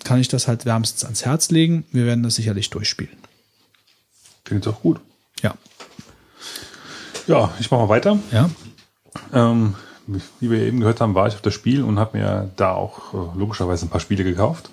kann 0.03 0.21
ich 0.21 0.29
das 0.29 0.47
halt 0.47 0.65
wärmstens 0.65 1.03
ans 1.03 1.25
Herz 1.25 1.49
legen. 1.49 1.83
Wir 1.91 2.05
werden 2.05 2.23
das 2.23 2.35
sicherlich 2.35 2.69
durchspielen. 2.69 3.17
Klingt 4.45 4.65
doch 4.65 4.81
gut. 4.81 5.01
Ja. 5.41 5.55
Ja, 7.27 7.51
ich 7.59 7.71
mache 7.71 7.81
mal 7.81 7.89
weiter. 7.89 8.17
Ja. 8.31 8.49
Ähm, 9.33 9.75
wie 10.07 10.51
wir 10.51 10.59
eben 10.59 10.79
gehört 10.79 11.01
haben, 11.01 11.15
war 11.15 11.27
ich 11.27 11.33
auf 11.33 11.41
das 11.41 11.53
Spiel 11.53 11.83
und 11.83 11.97
habe 11.97 12.17
mir 12.17 12.51
da 12.55 12.73
auch 12.73 13.13
äh, 13.13 13.37
logischerweise 13.37 13.85
ein 13.85 13.89
paar 13.89 14.01
Spiele 14.01 14.23
gekauft. 14.23 14.69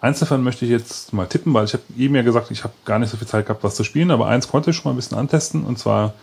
Eins 0.00 0.18
davon 0.18 0.42
möchte 0.42 0.64
ich 0.64 0.70
jetzt 0.70 1.12
mal 1.12 1.26
tippen, 1.26 1.54
weil 1.54 1.64
ich 1.64 1.72
habe 1.72 1.82
eben 1.96 2.14
ja 2.14 2.22
gesagt, 2.22 2.50
ich 2.50 2.64
habe 2.64 2.74
gar 2.84 2.98
nicht 2.98 3.10
so 3.10 3.16
viel 3.16 3.28
Zeit 3.28 3.46
gehabt, 3.46 3.64
was 3.64 3.76
zu 3.76 3.84
spielen, 3.84 4.10
aber 4.10 4.26
eins 4.26 4.48
konnte 4.48 4.70
ich 4.70 4.76
schon 4.76 4.84
mal 4.84 4.92
ein 4.92 4.96
bisschen 4.96 5.16
antesten 5.16 5.64
und 5.64 5.78
zwar 5.78 6.14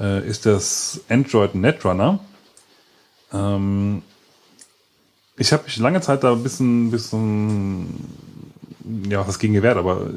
äh, 0.00 0.26
ist 0.26 0.46
das 0.46 1.00
Android 1.08 1.54
Netrunner. 1.54 2.18
Ähm, 3.32 4.02
ich 5.36 5.52
habe 5.52 5.64
mich 5.64 5.76
lange 5.76 6.00
Zeit 6.00 6.24
da 6.24 6.32
ein 6.32 6.42
bisschen, 6.42 6.90
bisschen 6.90 7.86
ja, 9.08 9.26
was 9.26 9.38
gegen 9.38 9.54
gewährt, 9.54 9.76
aber 9.76 10.08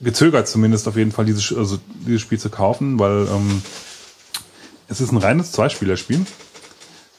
gezögert 0.00 0.48
zumindest 0.48 0.86
auf 0.88 0.96
jeden 0.96 1.12
Fall 1.12 1.24
dieses, 1.24 1.52
also 1.52 1.78
dieses 2.06 2.20
Spiel 2.22 2.38
zu 2.38 2.50
kaufen, 2.50 2.98
weil 2.98 3.26
ähm, 3.26 3.62
es 4.88 5.00
ist 5.00 5.12
ein 5.12 5.18
reines 5.18 5.52
Zweispielerspiel. 5.52 6.24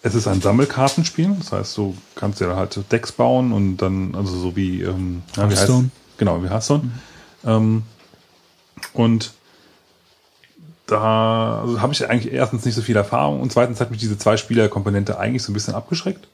Es 0.02 0.16
ist 0.16 0.28
ein 0.28 0.42
Sammelkartenspiel, 0.42 1.36
das 1.40 1.52
heißt, 1.52 1.78
du 1.78 1.96
kannst 2.16 2.40
ja 2.40 2.56
halt 2.56 2.80
Decks 2.90 3.12
bauen 3.12 3.52
und 3.52 3.78
dann, 3.78 4.16
also 4.16 4.38
so 4.38 4.56
wie, 4.56 4.82
ähm, 4.82 5.24
ja, 5.36 5.44
wie 5.44 5.52
heißt, 5.52 5.62
Hearthstone. 5.64 5.90
genau, 6.18 6.42
wie 6.42 6.50
Hearthstone. 6.50 6.90
Ähm, 7.46 7.84
und 8.94 9.34
da 10.86 11.62
also 11.62 11.82
habe 11.82 11.92
ich 11.92 12.10
eigentlich 12.10 12.34
erstens 12.34 12.64
nicht 12.64 12.76
so 12.76 12.82
viel 12.82 12.96
Erfahrung 12.96 13.42
und 13.42 13.52
zweitens 13.52 13.82
hat 13.82 13.92
mich 13.92 14.00
diese 14.00 14.18
Zwei-Spieler-Komponente 14.18 15.20
eigentlich 15.20 15.44
so 15.44 15.52
ein 15.52 15.54
bisschen 15.54 15.76
abgeschreckt. 15.76 16.28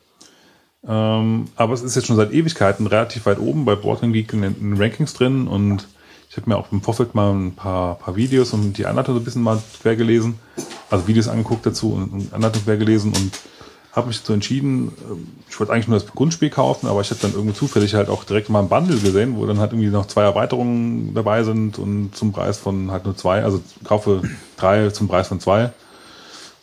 Ähm, 0.87 1.47
aber 1.55 1.73
es 1.73 1.81
ist 1.81 1.95
jetzt 1.95 2.05
schon 2.05 2.15
seit 2.15 2.31
Ewigkeiten 2.31 2.85
relativ 2.85 3.25
weit 3.25 3.39
oben 3.39 3.65
bei 3.65 3.75
Boarding 3.75 4.13
Geek 4.13 4.31
in 4.33 4.41
den 4.41 4.77
Rankings 4.77 5.13
drin 5.13 5.47
und 5.47 5.87
ich 6.35 6.41
habe 6.41 6.49
mir 6.49 6.57
auch 6.57 6.69
im 6.73 6.81
Vorfeld 6.81 7.15
mal 7.15 7.33
ein 7.33 7.53
paar, 7.53 7.95
paar 7.95 8.17
Videos 8.17 8.51
und 8.51 8.73
die 8.73 8.85
Anleitung 8.85 9.15
so 9.15 9.21
ein 9.21 9.23
bisschen 9.23 9.41
mal 9.41 9.57
quer 9.81 9.95
gelesen, 9.95 10.37
also 10.89 11.07
Videos 11.07 11.29
angeguckt 11.29 11.65
dazu 11.65 11.93
und, 11.93 12.11
und 12.11 12.33
Anleitung 12.33 12.61
quer 12.65 12.75
gelesen 12.75 13.13
und 13.13 13.31
habe 13.93 14.07
mich 14.07 14.19
dazu 14.19 14.33
entschieden, 14.33 14.91
ähm, 15.09 15.27
ich 15.49 15.57
wollte 15.57 15.71
eigentlich 15.71 15.87
nur 15.87 15.97
das 15.97 16.07
Grundspiel 16.09 16.49
kaufen, 16.49 16.87
aber 16.87 16.99
ich 16.99 17.09
habe 17.09 17.21
dann 17.21 17.31
irgendwie 17.31 17.53
zufällig 17.53 17.93
halt 17.93 18.09
auch 18.09 18.25
direkt 18.25 18.49
mal 18.49 18.59
ein 18.59 18.67
Bundle 18.67 18.97
gesehen, 18.97 19.37
wo 19.37 19.45
dann 19.45 19.59
halt 19.59 19.71
irgendwie 19.71 19.87
noch 19.87 20.07
zwei 20.07 20.23
Erweiterungen 20.23 21.13
dabei 21.13 21.43
sind 21.43 21.79
und 21.79 22.13
zum 22.13 22.33
Preis 22.33 22.57
von 22.57 22.91
halt 22.91 23.05
nur 23.05 23.15
zwei, 23.15 23.41
also 23.41 23.63
kaufe 23.85 24.21
drei 24.57 24.89
zum 24.89 25.07
Preis 25.07 25.29
von 25.29 25.39
zwei. 25.39 25.71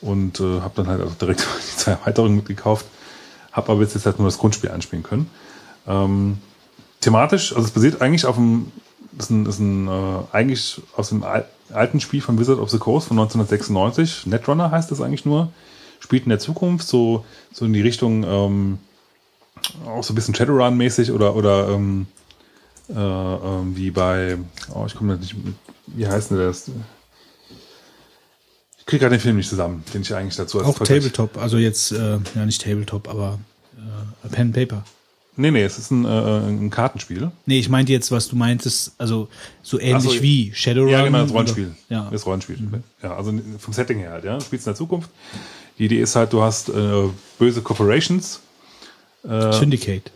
Und 0.02 0.40
äh, 0.40 0.60
habe 0.60 0.72
dann 0.74 0.88
halt 0.88 1.00
also 1.00 1.14
direkt 1.18 1.40
die 1.72 1.76
zwei 1.78 1.92
Erweiterungen 1.92 2.36
mitgekauft, 2.36 2.84
habe 3.52 3.72
aber 3.72 3.80
jetzt, 3.80 3.94
jetzt 3.94 4.04
halt 4.04 4.18
nur 4.18 4.28
das 4.28 4.36
Grundspiel 4.36 4.70
anspielen 4.70 5.02
können. 5.02 5.30
Ähm, 5.86 6.36
thematisch, 7.00 7.54
also 7.54 7.66
es 7.66 7.72
basiert 7.72 8.02
eigentlich 8.02 8.26
auf 8.26 8.36
dem, 8.36 8.70
ist 9.18 9.30
ein, 9.30 9.46
ist 9.46 9.58
ein 9.58 9.88
äh, 9.88 10.18
eigentlich 10.32 10.80
aus 10.96 11.10
dem 11.10 11.22
al 11.22 11.46
alten 11.72 12.00
Spiel 12.00 12.20
von 12.20 12.38
Wizard 12.38 12.58
of 12.58 12.70
the 12.70 12.78
Coast 12.78 13.08
von 13.08 13.18
1996, 13.18 14.26
Netrunner 14.26 14.70
heißt 14.70 14.90
das 14.90 15.00
eigentlich 15.00 15.24
nur, 15.24 15.50
spielt 16.00 16.24
in 16.24 16.28
der 16.28 16.38
Zukunft 16.38 16.86
so, 16.86 17.24
so 17.50 17.64
in 17.64 17.72
die 17.72 17.80
Richtung 17.80 18.24
ähm, 18.24 18.78
auch 19.86 20.02
so 20.02 20.12
ein 20.12 20.16
bisschen 20.16 20.34
Shadowrun-mäßig 20.34 21.12
oder, 21.12 21.34
oder 21.34 21.70
ähm, 21.70 22.06
äh, 22.90 22.94
ähm, 22.94 23.76
wie 23.76 23.90
bei, 23.90 24.36
oh, 24.74 24.84
ich 24.86 24.94
komme 24.94 25.16
nicht 25.16 25.34
mit, 25.34 25.54
wie 25.86 26.06
heißt 26.06 26.30
denn 26.30 26.38
das? 26.38 26.70
Ich 28.78 28.86
kriege 28.86 29.00
gerade 29.00 29.16
den 29.16 29.20
Film 29.20 29.36
nicht 29.36 29.48
zusammen, 29.48 29.84
den 29.94 30.02
ich 30.02 30.14
eigentlich 30.14 30.36
dazu 30.36 30.58
als 30.58 30.68
Auch 30.68 30.78
Tabletop, 30.78 31.38
also 31.38 31.56
jetzt, 31.56 31.92
äh, 31.92 32.18
ja 32.34 32.44
nicht 32.44 32.62
Tabletop, 32.62 33.08
aber 33.08 33.38
äh, 33.76 34.28
Pen 34.28 34.48
and 34.48 34.54
Paper. 34.54 34.84
Nee, 35.36 35.50
nee, 35.50 35.62
es 35.62 35.78
ist 35.78 35.90
ein, 35.90 36.04
äh, 36.04 36.08
ein 36.08 36.68
Kartenspiel. 36.70 37.30
Nee, 37.46 37.58
ich 37.58 37.68
meinte 37.70 37.90
jetzt, 37.92 38.12
was 38.12 38.28
du 38.28 38.36
meintest, 38.36 38.92
also 38.98 39.28
so 39.62 39.80
ähnlich 39.80 40.16
so, 40.18 40.22
wie 40.22 40.52
Shadowrun. 40.54 40.90
Ja, 40.90 41.04
genau, 41.04 41.18
das 41.18 41.30
oder- 41.30 41.34
Rollenspiel. 41.38 41.74
Ja. 41.88 42.08
Das 42.10 42.26
Rollenspiel. 42.26 42.58
Ja, 43.02 43.16
also 43.16 43.32
vom 43.58 43.72
Setting 43.72 43.98
her 43.98 44.10
halt, 44.12 44.24
ja. 44.24 44.36
Du 44.36 44.44
spielst 44.44 44.66
in 44.66 44.70
der 44.72 44.76
Zukunft. 44.76 45.10
Die 45.78 45.86
Idee 45.86 46.00
ist 46.02 46.16
halt, 46.16 46.32
du 46.32 46.42
hast 46.42 46.68
äh, 46.68 47.08
böse 47.38 47.62
Corporations. 47.62 48.40
Syndicate. 49.24 50.10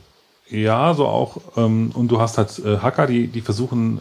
Ja, 0.50 0.92
so 0.94 1.06
auch. 1.06 1.40
Ähm, 1.56 1.92
und 1.94 2.08
du 2.08 2.20
hast 2.20 2.38
halt 2.38 2.58
äh, 2.58 2.78
Hacker, 2.78 3.06
die, 3.06 3.28
die 3.28 3.40
versuchen, 3.40 4.00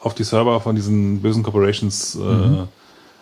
auf 0.00 0.14
die 0.14 0.24
Server 0.24 0.60
von 0.60 0.74
diesen 0.74 1.20
bösen 1.20 1.42
Corporations 1.42 2.16
äh, 2.16 2.64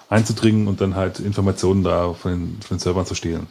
einzudringen 0.08 0.68
und 0.68 0.81
dann 0.81 0.94
halt 0.94 1.18
Informationen 1.20 1.82
da 1.82 2.12
von 2.14 2.31
den, 2.32 2.62
von 2.62 2.76
den 2.76 2.81
Servern 2.81 3.05
zu 3.06 3.14
stehlen. 3.14 3.47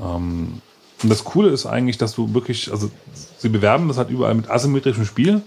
Ähm, 0.00 0.60
und 1.02 1.08
das 1.08 1.24
Coole 1.24 1.50
ist 1.50 1.66
eigentlich, 1.66 1.98
dass 1.98 2.14
du 2.14 2.32
wirklich, 2.34 2.70
also 2.70 2.90
sie 3.38 3.48
bewerben 3.48 3.88
das 3.88 3.98
halt 3.98 4.10
überall 4.10 4.34
mit 4.34 4.48
asymmetrischem 4.48 5.04
Spiel. 5.04 5.42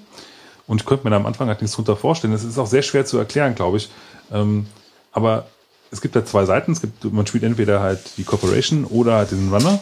Und 0.67 0.81
ich 0.81 0.87
könnte 0.87 1.03
mir 1.03 1.11
da 1.11 1.17
am 1.17 1.25
Anfang 1.25 1.47
halt 1.47 1.61
nichts 1.61 1.75
drunter 1.75 1.95
vorstellen. 1.95 2.33
Das 2.33 2.43
ist 2.43 2.57
auch 2.57 2.67
sehr 2.67 2.81
schwer 2.81 3.05
zu 3.05 3.17
erklären, 3.17 3.55
glaube 3.55 3.77
ich. 3.77 3.89
Ähm, 4.31 4.65
aber 5.11 5.45
es 5.91 6.01
gibt 6.01 6.15
da 6.15 6.25
zwei 6.25 6.45
Seiten. 6.45 6.71
Es 6.71 6.81
gibt, 6.81 7.03
man 7.13 7.27
spielt 7.27 7.43
entweder 7.43 7.81
halt 7.81 8.17
die 8.17 8.23
Corporation 8.23 8.83
oder 8.85 9.15
halt 9.17 9.31
den 9.31 9.53
Runner. 9.53 9.79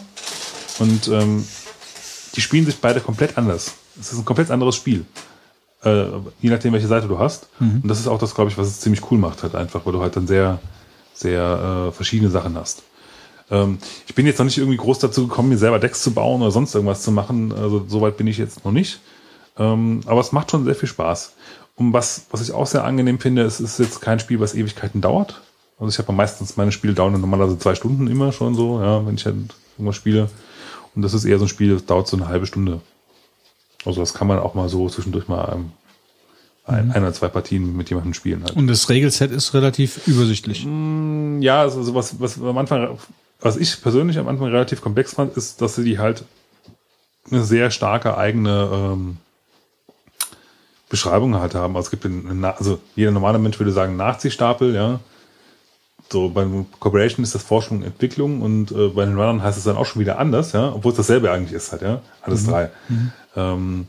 Und 0.78 1.08
ähm, 1.08 1.44
die 2.34 2.40
spielen 2.40 2.66
sich 2.66 2.76
beide 2.76 3.00
komplett 3.00 3.38
anders. 3.38 3.74
Es 3.98 4.12
ist 4.12 4.18
ein 4.18 4.24
komplett 4.24 4.50
anderes 4.50 4.76
Spiel. 4.76 5.04
Äh, 5.82 6.04
je 6.40 6.50
nachdem, 6.50 6.72
welche 6.72 6.86
Seite 6.86 7.08
du 7.08 7.18
hast. 7.18 7.48
Und 7.82 7.88
das 7.88 7.98
ist 7.98 8.06
auch 8.06 8.18
das, 8.18 8.34
glaube 8.34 8.50
ich, 8.50 8.58
was 8.58 8.68
es 8.68 8.80
ziemlich 8.80 9.10
cool 9.10 9.18
macht, 9.18 9.42
halt 9.42 9.54
einfach, 9.54 9.86
weil 9.86 9.92
du 9.92 10.02
halt 10.02 10.16
dann 10.16 10.26
sehr, 10.26 10.60
sehr 11.14 11.88
äh, 11.88 11.92
verschiedene 11.92 12.30
Sachen 12.30 12.56
hast. 12.56 12.82
Ähm, 13.50 13.78
ich 14.06 14.14
bin 14.14 14.26
jetzt 14.26 14.38
noch 14.38 14.44
nicht 14.44 14.58
irgendwie 14.58 14.76
groß 14.76 14.98
dazu 14.98 15.26
gekommen, 15.26 15.50
mir 15.50 15.58
selber 15.58 15.78
Decks 15.78 16.02
zu 16.02 16.12
bauen 16.12 16.42
oder 16.42 16.50
sonst 16.50 16.74
irgendwas 16.74 17.02
zu 17.02 17.12
machen. 17.12 17.52
Also 17.52 17.84
soweit 17.88 18.16
bin 18.16 18.26
ich 18.26 18.38
jetzt 18.38 18.64
noch 18.64 18.72
nicht. 18.72 19.00
Ähm, 19.58 20.00
aber 20.06 20.20
es 20.20 20.32
macht 20.32 20.50
schon 20.50 20.64
sehr 20.64 20.74
viel 20.74 20.88
Spaß. 20.88 21.34
Und 21.76 21.92
was, 21.92 22.26
was 22.30 22.40
ich 22.40 22.52
auch 22.52 22.66
sehr 22.66 22.84
angenehm 22.84 23.18
finde, 23.18 23.42
es 23.42 23.60
ist 23.60 23.78
jetzt 23.78 24.00
kein 24.00 24.20
Spiel, 24.20 24.40
was 24.40 24.54
Ewigkeiten 24.54 25.00
dauert. 25.00 25.42
Also 25.78 25.90
ich 25.90 25.98
habe 25.98 26.12
meistens 26.12 26.56
meine 26.56 26.72
Spiele 26.72 26.94
dauern 26.94 27.20
normalerweise 27.20 27.58
zwei 27.58 27.74
Stunden 27.74 28.06
immer 28.06 28.32
schon 28.32 28.54
so, 28.54 28.80
ja, 28.80 29.04
wenn 29.06 29.16
ich 29.16 29.26
halt 29.26 29.36
irgendwas 29.76 29.96
spiele. 29.96 30.30
Und 30.94 31.02
das 31.02 31.14
ist 31.14 31.24
eher 31.24 31.38
so 31.38 31.46
ein 31.46 31.48
Spiel, 31.48 31.72
das 31.72 31.84
dauert 31.84 32.06
so 32.06 32.16
eine 32.16 32.28
halbe 32.28 32.46
Stunde. 32.46 32.80
Also 33.84 34.00
das 34.00 34.14
kann 34.14 34.28
man 34.28 34.38
auch 34.38 34.54
mal 34.54 34.68
so 34.68 34.88
zwischendurch 34.88 35.26
mal 35.26 35.52
ähm, 35.52 35.72
ein, 36.64 36.92
ein 36.92 37.02
oder 37.02 37.12
zwei 37.12 37.28
Partien 37.28 37.76
mit 37.76 37.90
jemandem 37.90 38.14
spielen 38.14 38.44
halt. 38.44 38.56
Und 38.56 38.68
das 38.68 38.88
Regelset 38.88 39.30
ist 39.30 39.52
relativ 39.52 40.06
übersichtlich. 40.06 40.66
Ja, 41.40 41.60
also 41.60 41.82
so 41.82 41.94
was, 41.94 42.20
was 42.20 42.40
am 42.40 42.56
Anfang, 42.56 42.96
was 43.40 43.56
ich 43.56 43.82
persönlich 43.82 44.18
am 44.18 44.28
Anfang 44.28 44.48
relativ 44.48 44.80
komplex 44.80 45.14
fand, 45.14 45.36
ist, 45.36 45.60
dass 45.60 45.74
sie 45.76 45.84
die 45.84 45.98
halt 45.98 46.24
eine 47.30 47.42
sehr 47.44 47.70
starke 47.70 48.16
eigene 48.16 48.68
ähm, 48.72 49.16
Beschreibung 50.88 51.34
halt 51.36 51.54
haben. 51.54 51.76
Also 51.76 51.86
es 51.86 51.90
gibt 51.90 52.04
einen, 52.04 52.44
also 52.44 52.78
jeder 52.94 53.10
normale 53.10 53.38
Mensch 53.38 53.58
würde 53.58 53.72
sagen 53.72 53.96
Nachziehstapel, 53.96 54.74
ja. 54.74 55.00
So 56.12 56.28
bei 56.28 56.46
Corporation 56.80 57.24
ist 57.24 57.34
das 57.34 57.42
Forschung 57.42 57.78
und 57.78 57.84
Entwicklung 57.84 58.42
und 58.42 58.70
äh, 58.72 58.88
bei 58.88 59.06
den 59.06 59.14
Runnern 59.18 59.42
heißt 59.42 59.56
es 59.56 59.64
dann 59.64 59.76
auch 59.76 59.86
schon 59.86 60.00
wieder 60.00 60.18
anders, 60.18 60.52
ja, 60.52 60.72
obwohl 60.72 60.92
es 60.92 60.98
dasselbe 60.98 61.30
eigentlich 61.32 61.52
ist 61.54 61.72
halt, 61.72 61.82
ja. 61.82 62.02
Alles 62.20 62.44
drei. 62.46 62.70
Ähm, 63.34 63.86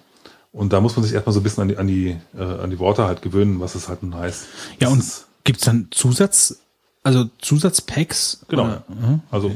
und 0.53 0.71
da 0.71 0.79
muss 0.79 0.95
man 0.95 1.03
sich 1.03 1.13
erstmal 1.13 1.33
so 1.33 1.41
ein 1.41 1.43
bisschen 1.43 1.63
an 1.63 1.67
die, 1.67 1.77
an 1.77 1.87
die, 1.87 2.17
äh, 2.37 2.41
an 2.41 2.69
die 2.69 2.79
Worte 2.79 3.03
halt 3.05 3.21
gewöhnen, 3.21 3.59
was 3.59 3.75
es 3.75 3.89
halt 3.89 4.01
nun 4.01 4.15
heißt. 4.15 4.45
Ja, 4.79 4.87
und 4.87 4.99
ist- 4.99 5.27
gibt's 5.43 5.65
dann 5.65 5.89
Zusatz, 5.91 6.57
also 7.05 7.29
Zusatzpacks? 7.39 8.39
Genau. 8.47 8.63
Oder, 8.65 8.83
mhm. 8.89 9.21
Also 9.31 9.47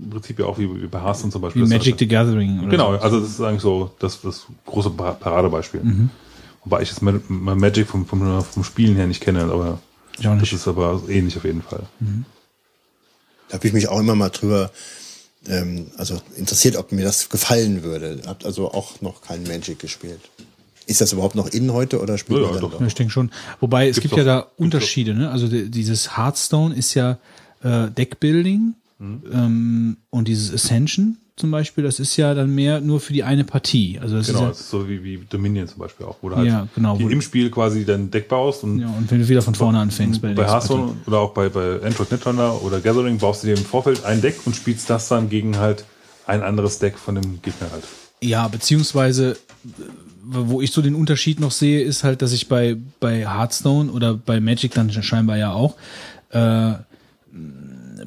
im 0.00 0.10
Prinzip 0.10 0.38
ja 0.38 0.46
auch 0.46 0.58
wie, 0.58 0.82
wie 0.82 0.86
bei 0.86 1.00
Hearthstone 1.00 1.32
zum 1.32 1.42
Beispiel. 1.42 1.62
Wie 1.62 1.68
Das 1.68 1.78
Magic 1.78 1.98
the 1.98 2.08
Gathering. 2.08 2.60
Oder 2.60 2.68
Genau, 2.70 2.92
so. 2.92 2.98
also 3.00 3.20
das 3.20 3.30
ist 3.30 3.40
eigentlich 3.40 3.62
so 3.62 3.90
das, 3.98 4.20
das 4.22 4.46
große 4.66 4.90
Par- 4.90 5.14
Paradebeispiel. 5.14 5.80
Mhm. 5.82 6.10
Wobei 6.64 6.82
ich 6.82 6.88
jetzt 6.90 7.02
Ma- 7.02 7.20
Ma- 7.28 7.54
Magic 7.54 7.86
vom, 7.86 8.06
vom, 8.06 8.42
vom 8.42 8.64
Spielen 8.64 8.96
her 8.96 9.06
nicht 9.06 9.20
kenne, 9.20 9.42
aber 9.44 9.78
Ich 10.18 10.26
auch 10.26 10.32
das 10.32 10.40
nicht. 10.42 10.52
ist 10.54 10.66
aber 10.66 11.02
ähnlich 11.08 11.36
auf 11.36 11.44
jeden 11.44 11.62
Fall. 11.62 11.82
Da 13.48 13.54
habe 13.58 13.66
ich 13.66 13.72
mich 13.74 13.88
auch 13.88 14.00
immer 14.00 14.14
mal 14.14 14.30
drüber, 14.30 14.70
ähm, 15.46 15.88
also 15.98 16.18
interessiert, 16.36 16.76
ob 16.76 16.90
mir 16.92 17.04
das 17.04 17.28
gefallen 17.28 17.82
würde. 17.82 18.22
Habt 18.26 18.46
also 18.46 18.72
auch 18.72 19.00
noch 19.02 19.20
kein 19.20 19.42
Magic 19.44 19.78
gespielt. 19.78 20.20
Ist 20.86 21.00
das 21.00 21.12
überhaupt 21.12 21.34
noch 21.34 21.48
in 21.48 21.72
heute 21.72 22.00
oder 22.00 22.18
spielt 22.18 22.40
Ja, 22.40 22.46
man 22.46 22.54
ja, 22.54 22.60
dann 22.60 22.70
doch. 22.70 22.80
Ja, 22.80 22.86
ich 22.86 22.94
denke 22.94 23.12
schon. 23.12 23.30
Wobei 23.60 23.88
es 23.88 23.96
Gibt's 23.96 24.10
gibt 24.10 24.18
ja 24.18 24.24
da 24.24 24.46
Unterschiede. 24.56 25.14
Ne? 25.14 25.30
Also 25.30 25.48
die- 25.48 25.70
dieses 25.70 26.16
Hearthstone 26.16 26.74
ist 26.74 26.94
ja 26.94 27.18
äh, 27.62 27.90
Deckbuilding 27.90 28.74
ähm, 29.00 29.96
und 30.10 30.28
dieses 30.28 30.52
Ascension 30.52 31.16
zum 31.36 31.50
Beispiel, 31.50 31.82
das 31.82 31.98
ist 31.98 32.16
ja 32.16 32.32
dann 32.32 32.54
mehr 32.54 32.80
nur 32.80 33.00
für 33.00 33.12
die 33.12 33.24
eine 33.24 33.42
Partie. 33.42 33.98
Also 34.00 34.16
das 34.18 34.28
Genau, 34.28 34.42
ist 34.42 34.48
das 34.50 34.60
ist 34.60 34.70
so 34.70 34.88
wie, 34.88 35.02
wie 35.02 35.18
Dominion 35.28 35.66
zum 35.66 35.78
Beispiel 35.80 36.06
auch, 36.06 36.16
wo 36.22 36.28
du 36.28 36.36
halt 36.36 36.46
Ja, 36.46 36.68
genau, 36.76 36.96
im 36.96 37.20
Spiel 37.22 37.50
quasi 37.50 37.84
dein 37.84 38.08
Deck 38.10 38.28
baust 38.28 38.62
und 38.62 38.78
ja, 38.78 38.86
ja, 38.86 38.94
und 38.96 39.10
wenn 39.10 39.18
du 39.18 39.28
wieder 39.28 39.42
von 39.42 39.54
vorne 39.56 39.80
anfängst 39.80 40.22
bei 40.22 40.32
bei 40.32 40.46
Hearthstone 40.46 40.94
oder 41.06 41.18
auch 41.18 41.32
bei, 41.32 41.48
bei 41.48 41.82
Android 41.82 42.12
Netrunner 42.12 42.62
oder 42.62 42.80
Gathering 42.80 43.18
baust 43.18 43.42
du 43.42 43.48
dir 43.48 43.54
im 43.56 43.64
Vorfeld 43.64 44.04
ein 44.04 44.20
Deck 44.22 44.36
und 44.46 44.54
spielst 44.54 44.88
das 44.88 45.08
dann 45.08 45.28
gegen 45.28 45.58
halt 45.58 45.84
ein 46.26 46.42
anderes 46.42 46.78
Deck 46.78 46.96
von 46.98 47.16
dem 47.16 47.42
Gegner 47.42 47.68
halt. 47.72 47.82
Ja, 48.22 48.46
beziehungsweise 48.46 49.36
wo 50.24 50.60
ich 50.60 50.72
so 50.72 50.82
den 50.82 50.94
Unterschied 50.94 51.40
noch 51.40 51.50
sehe, 51.50 51.82
ist 51.82 52.04
halt, 52.04 52.22
dass 52.22 52.32
ich 52.32 52.48
bei, 52.48 52.76
bei 53.00 53.26
Hearthstone 53.28 53.90
oder 53.90 54.14
bei 54.14 54.40
Magic 54.40 54.72
dann 54.74 54.90
scheinbar 54.90 55.36
ja 55.36 55.52
auch 55.52 55.76
äh, 56.30 56.72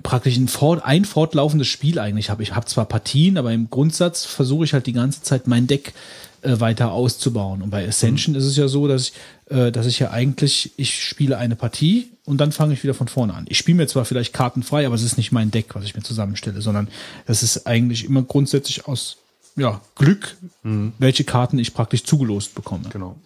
praktisch 0.03 0.37
ein, 0.37 0.47
fort, 0.47 0.83
ein 0.83 1.05
fortlaufendes 1.05 1.67
Spiel 1.67 1.99
eigentlich 1.99 2.29
habe. 2.29 2.43
Ich 2.43 2.55
habe 2.55 2.65
zwar 2.65 2.85
Partien, 2.85 3.37
aber 3.37 3.51
im 3.53 3.69
Grundsatz 3.69 4.25
versuche 4.25 4.65
ich 4.65 4.73
halt 4.73 4.87
die 4.87 4.93
ganze 4.93 5.21
Zeit 5.21 5.47
mein 5.47 5.67
Deck 5.67 5.93
äh, 6.41 6.59
weiter 6.59 6.91
auszubauen. 6.91 7.61
Und 7.61 7.69
bei 7.69 7.87
Ascension 7.87 8.35
ist 8.35 8.45
es 8.45 8.57
ja 8.57 8.67
so, 8.67 8.87
dass 8.87 9.09
ich, 9.09 9.13
äh, 9.49 9.71
dass 9.71 9.85
ich 9.85 9.99
ja 9.99 10.11
eigentlich, 10.11 10.71
ich 10.77 11.03
spiele 11.03 11.37
eine 11.37 11.55
Partie 11.55 12.09
und 12.25 12.39
dann 12.39 12.51
fange 12.51 12.73
ich 12.73 12.83
wieder 12.83 12.93
von 12.93 13.07
vorne 13.07 13.33
an. 13.33 13.45
Ich 13.49 13.57
spiele 13.57 13.77
mir 13.77 13.87
zwar 13.87 14.05
vielleicht 14.05 14.33
kartenfrei, 14.33 14.85
aber 14.85 14.95
es 14.95 15.03
ist 15.03 15.17
nicht 15.17 15.31
mein 15.31 15.51
Deck, 15.51 15.75
was 15.75 15.85
ich 15.85 15.95
mir 15.95 16.03
zusammenstelle, 16.03 16.61
sondern 16.61 16.89
das 17.25 17.43
ist 17.43 17.65
eigentlich 17.65 18.05
immer 18.05 18.23
grundsätzlich 18.23 18.87
aus 18.87 19.17
ja, 19.57 19.81
Glück, 19.95 20.37
welche 20.63 21.23
Karten 21.25 21.59
ich 21.59 21.73
praktisch 21.73 22.03
zugelost 22.05 22.55
bekomme. 22.55 22.87
Genau. 22.89 23.17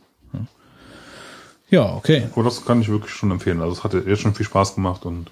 Ja, 1.70 1.94
okay. 1.94 2.28
Und 2.36 2.44
das 2.44 2.66
kann 2.66 2.82
ich 2.82 2.90
wirklich 2.90 3.14
schon 3.14 3.32
empfehlen. 3.32 3.62
Also 3.62 3.74
es 3.74 3.84
hatte 3.84 4.04
jetzt 4.06 4.22
schon 4.22 4.34
viel 4.36 4.46
Spaß 4.46 4.76
gemacht 4.76 5.06
und 5.06 5.30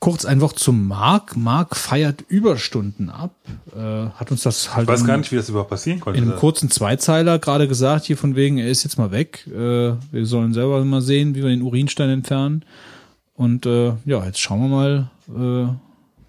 Kurz 0.00 0.26
einfach 0.26 0.52
zum 0.52 0.86
Marc. 0.86 1.34
Marc 1.34 1.76
feiert 1.76 2.24
Überstunden 2.28 3.08
ab. 3.08 3.34
Äh, 3.74 3.78
hat 4.10 4.30
uns 4.30 4.42
das 4.42 4.74
halt 4.74 4.82
ich 4.82 4.88
weiß 4.92 5.00
in- 5.00 5.06
gar 5.06 5.16
nicht, 5.16 5.32
wie 5.32 5.36
das 5.36 5.48
überhaupt 5.48 5.70
passieren 5.70 5.98
konnte. 6.00 6.18
in 6.20 6.28
einem 6.28 6.38
kurzen 6.38 6.70
Zweizeiler 6.70 7.38
gerade 7.38 7.66
gesagt, 7.68 8.04
hier 8.04 8.18
von 8.18 8.36
wegen, 8.36 8.58
er 8.58 8.68
ist 8.68 8.84
jetzt 8.84 8.98
mal 8.98 9.12
weg. 9.12 9.46
Äh, 9.46 9.52
wir 10.12 10.26
sollen 10.26 10.52
selber 10.52 10.84
mal 10.84 11.00
sehen, 11.00 11.34
wie 11.34 11.42
wir 11.42 11.48
den 11.48 11.62
Urinstein 11.62 12.10
entfernen. 12.10 12.66
Und 13.34 13.64
äh, 13.64 13.94
ja, 14.04 14.22
jetzt 14.26 14.40
schauen 14.40 14.68
wir 14.68 15.08
mal, 15.30 15.68
äh, 15.70 15.74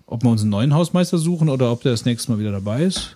ob 0.08 0.24
wir 0.24 0.30
uns 0.32 0.42
einen 0.42 0.52
neuen 0.52 0.74
Hausmeister 0.74 1.18
suchen 1.18 1.50
oder 1.50 1.72
ob 1.72 1.82
der 1.84 1.92
das 1.92 2.06
nächste 2.06 2.32
Mal 2.32 2.40
wieder 2.40 2.52
dabei 2.52 2.84
ist. 2.84 3.16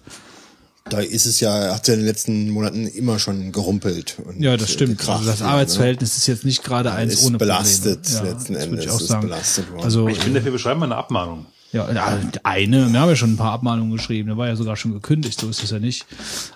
Da 0.89 0.99
ist 1.01 1.27
es 1.27 1.39
ja, 1.39 1.75
hat 1.75 1.87
ja 1.87 1.93
in 1.93 1.99
den 1.99 2.07
letzten 2.07 2.49
Monaten 2.49 2.87
immer 2.87 3.19
schon 3.19 3.51
gerumpelt. 3.51 4.17
Und 4.25 4.41
Ja, 4.41 4.57
das 4.57 4.71
stimmt. 4.71 4.97
gekracht, 4.97 5.19
Also 5.19 5.29
das 5.29 5.39
ja, 5.41 5.45
ne? 5.45 5.51
Arbeitsverhältnis 5.51 6.17
ist 6.17 6.25
jetzt 6.25 6.45
nicht 6.45 6.63
gerade 6.63 6.91
eins 6.91 7.13
Ist 7.13 7.27
ohne 7.27 7.37
belastet 7.37 8.01
Probleme. 8.03 8.29
letzten 8.31 8.53
das 8.53 8.63
würde 8.63 8.71
Endes, 8.71 8.85
ich 8.85 8.91
auch 8.91 9.01
ist 9.01 9.07
sagen. 9.07 9.21
belastet 9.21 9.71
worden. 9.71 9.83
Also 9.83 10.07
Ich 10.07 10.17
finde, 10.19 10.43
wir 10.43 10.51
beschreiben 10.51 10.79
mal 10.79 10.87
eine 10.87 10.95
Abmahnung. 10.95 11.45
Ja, 11.71 11.87
ja, 11.93 12.17
eine, 12.41 12.91
wir 12.91 12.99
haben 12.99 13.09
ja 13.09 13.15
schon 13.15 13.33
ein 13.33 13.37
paar 13.37 13.51
Abmahnungen 13.51 13.91
geschrieben, 13.95 14.27
der 14.29 14.37
war 14.37 14.47
ja 14.47 14.55
sogar 14.55 14.75
schon 14.75 14.91
gekündigt, 14.91 15.39
so 15.39 15.47
ist 15.47 15.61
es 15.63 15.69
ja 15.69 15.77
nicht. 15.77 16.07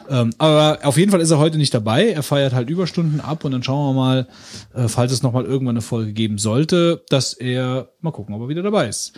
Ähm, 0.09 0.31
aber 0.39 0.79
auf 0.81 0.97
jeden 0.97 1.11
Fall 1.11 1.21
ist 1.21 1.29
er 1.29 1.37
heute 1.37 1.59
nicht 1.59 1.71
dabei, 1.71 2.09
er 2.09 2.23
feiert 2.23 2.53
halt 2.53 2.67
Überstunden 2.71 3.21
ab 3.21 3.45
und 3.45 3.51
dann 3.51 3.61
schauen 3.61 3.93
wir 3.95 4.01
mal, 4.01 4.27
äh, 4.73 4.87
falls 4.87 5.11
es 5.11 5.21
nochmal 5.21 5.45
irgendwann 5.45 5.75
eine 5.75 5.83
Folge 5.83 6.13
geben 6.13 6.39
sollte, 6.39 7.03
dass 7.09 7.33
er, 7.33 7.89
mal 8.01 8.09
gucken, 8.09 8.33
ob 8.33 8.41
er 8.41 8.47
wieder 8.49 8.63
dabei 8.63 8.87
ist. 8.87 9.13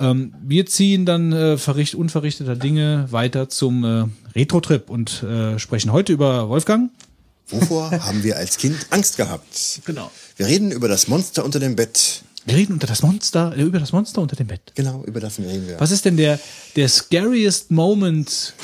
Ähm, 0.00 0.34
wir 0.42 0.64
ziehen 0.64 1.04
dann 1.04 1.32
äh, 1.32 1.58
verricht, 1.58 1.94
unverrichteter 1.94 2.56
Dinge 2.56 3.06
weiter 3.10 3.50
zum 3.50 3.84
äh, 3.84 4.06
Retro-Trip 4.34 4.88
und 4.88 5.22
äh, 5.22 5.58
sprechen 5.58 5.92
heute 5.92 6.14
über 6.14 6.48
Wolfgang. 6.48 6.90
Wovor 7.48 7.90
haben 8.04 8.24
wir 8.24 8.38
als 8.38 8.56
Kind 8.56 8.86
Angst 8.88 9.18
gehabt? 9.18 9.82
Genau. 9.84 10.10
Wir 10.36 10.46
reden 10.46 10.72
über 10.72 10.88
das 10.88 11.06
Monster 11.08 11.44
unter 11.44 11.60
dem 11.60 11.76
Bett. 11.76 12.22
Wir 12.46 12.56
reden 12.56 12.72
unter 12.72 12.86
das 12.86 13.02
Monster, 13.02 13.54
äh, 13.54 13.62
über 13.62 13.78
das 13.78 13.92
Monster 13.92 14.22
unter 14.22 14.36
dem 14.36 14.46
Bett. 14.46 14.72
Genau, 14.74 15.04
über 15.04 15.20
das 15.20 15.38
reden 15.38 15.68
wir. 15.68 15.78
Was 15.78 15.90
ist 15.90 16.06
denn 16.06 16.16
der, 16.16 16.40
der 16.76 16.88
scariest 16.88 17.70
Moment 17.70 18.54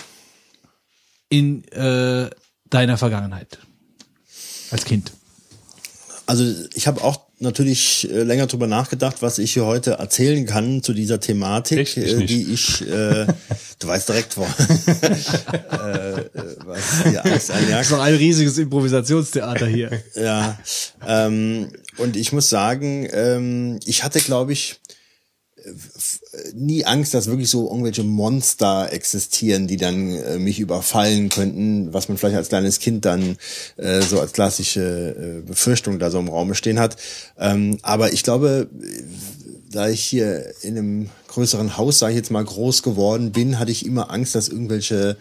in 1.29 1.69
äh, 1.73 2.31
deiner 2.71 2.97
Vergangenheit? 2.97 3.59
Als 4.71 4.87
Kind. 4.87 5.13
Also 6.25 6.45
ich 6.75 6.87
habe 6.87 7.05
auch 7.05 7.26
natürlich 7.39 8.11
äh, 8.11 8.23
länger 8.23 8.47
drüber 8.47 8.67
nachgedacht, 8.67 9.17
was 9.21 9.39
ich 9.39 9.53
hier 9.53 9.67
heute 9.67 9.93
erzählen 9.93 10.47
kann 10.47 10.83
zu 10.83 10.93
dieser 10.93 11.21
Thematik? 11.21 11.79
Ich 11.79 11.97
äh, 11.97 12.25
die 12.25 12.53
ich, 12.53 12.83
äh, 12.83 13.27
du 13.79 13.89
weißt 13.89 14.09
direkt, 14.09 14.37
wo, 14.37 14.43
äh, 15.03 16.21
äh, 16.21 16.25
was 16.65 17.03
dir 17.05 17.25
Angst 17.25 17.51
einjagt. 17.51 17.91
noch 17.91 18.01
ein 18.01 18.15
riesiges 18.15 18.57
Improvisationstheater 18.59 19.67
hier. 19.67 19.91
Ja, 20.15 20.59
ähm, 21.07 21.71
und 21.99 22.17
ich 22.17 22.33
muss 22.33 22.49
sagen, 22.49 23.09
ähm, 23.13 23.81
ich 23.85 24.03
hatte, 24.03 24.21
glaube 24.21 24.53
ich, 24.53 24.81
nie 26.55 26.85
Angst, 26.85 27.15
dass 27.15 27.27
wirklich 27.27 27.51
so 27.51 27.69
irgendwelche 27.69 28.05
Monster 28.05 28.93
existieren, 28.93 29.67
die 29.67 29.77
dann 29.77 30.11
äh, 30.11 30.39
mich 30.39 30.61
überfallen 30.61 31.29
könnten, 31.29 31.93
was 31.93 32.09
man 32.09 32.19
vielleicht 32.19 32.37
als 32.37 32.49
kleines 32.49 32.79
Kind 32.79 33.05
dann 33.05 33.37
äh, 33.77 34.03
so 34.03 34.21
als 34.21 34.33
klassische 34.33 35.41
äh, 35.41 35.47
Befürchtung 35.47 35.99
da 35.99 36.11
so 36.11 36.19
im 36.19 36.29
Raume 36.29 36.55
stehen 36.55 36.79
hat. 36.79 36.97
Ähm, 37.39 37.79
aber 37.83 38.13
ich 38.13 38.23
glaube, 38.23 38.69
da 39.71 39.89
ich 39.89 40.05
hier 40.05 40.53
in 40.63 40.79
einem 40.79 41.11
größeren 41.29 41.77
Haus, 41.77 41.99
sage 41.99 42.13
ich 42.13 42.19
jetzt 42.19 42.31
mal, 42.31 42.45
groß 42.45 42.83
geworden 42.83 43.33
bin, 43.33 43.59
hatte 43.59 43.73
ich 43.73 43.85
immer 43.85 44.11
Angst, 44.11 44.35
dass 44.35 44.49
irgendwelche 44.49 45.17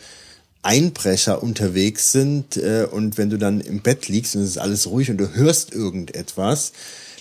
Einbrecher 0.61 1.43
unterwegs 1.43 2.11
sind 2.11 2.57
äh, 2.57 2.87
und 2.89 3.17
wenn 3.17 3.29
du 3.29 3.37
dann 3.37 3.61
im 3.61 3.81
Bett 3.81 4.07
liegst 4.07 4.35
und 4.35 4.41
es 4.41 4.51
ist 4.51 4.57
alles 4.57 4.87
ruhig 4.87 5.11
und 5.11 5.17
du 5.17 5.33
hörst 5.33 5.73
irgendetwas, 5.73 6.71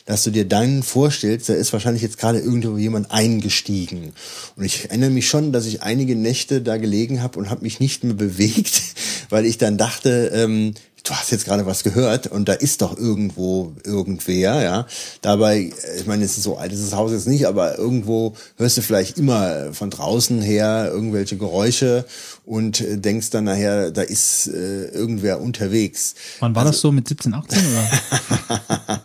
dass 0.04 0.24
du 0.24 0.30
dir 0.30 0.44
dann 0.44 0.82
vorstellst, 0.82 1.48
da 1.48 1.54
ist 1.54 1.72
wahrscheinlich 1.72 2.02
jetzt 2.02 2.18
gerade 2.18 2.38
irgendwo 2.38 2.76
jemand 2.76 3.10
eingestiegen. 3.10 4.12
Und 4.56 4.64
ich 4.64 4.84
erinnere 4.84 5.10
mich 5.10 5.28
schon, 5.28 5.52
dass 5.52 5.66
ich 5.66 5.82
einige 5.82 6.14
Nächte 6.14 6.60
da 6.60 6.76
gelegen 6.76 7.22
habe 7.22 7.38
und 7.38 7.48
habe 7.48 7.62
mich 7.62 7.80
nicht 7.80 8.04
mehr 8.04 8.14
bewegt, 8.14 8.82
weil 9.30 9.46
ich 9.46 9.58
dann 9.58 9.78
dachte, 9.78 10.30
ähm, 10.34 10.74
du 11.04 11.12
hast 11.14 11.30
jetzt 11.30 11.44
gerade 11.44 11.66
was 11.66 11.84
gehört 11.84 12.26
und 12.26 12.48
da 12.48 12.54
ist 12.54 12.82
doch 12.82 12.96
irgendwo 12.96 13.74
irgendwer, 13.84 14.62
ja. 14.62 14.86
Dabei, 15.20 15.58
äh, 15.58 15.72
ich 15.98 16.06
meine, 16.06 16.24
es 16.24 16.36
ist 16.36 16.44
so 16.44 16.56
alt 16.56 16.72
ist 16.72 16.82
das 16.82 16.94
Haus 16.94 17.12
jetzt 17.12 17.28
nicht, 17.28 17.46
aber 17.46 17.78
irgendwo 17.78 18.34
hörst 18.56 18.78
du 18.78 18.82
vielleicht 18.82 19.18
immer 19.18 19.72
von 19.72 19.90
draußen 19.90 20.40
her 20.40 20.90
irgendwelche 20.92 21.36
Geräusche 21.36 22.06
und 22.46 22.80
äh, 22.80 22.96
denkst 22.96 23.30
dann 23.30 23.44
nachher, 23.44 23.90
da 23.90 24.02
ist 24.02 24.48
äh, 24.48 24.86
irgendwer 24.86 25.40
unterwegs. 25.40 26.14
Wann 26.40 26.54
war 26.54 26.64
das 26.64 26.80
so 26.80 26.90
mit 26.90 27.06
17, 27.06 27.34
18 27.34 27.58
oder? 27.58 29.00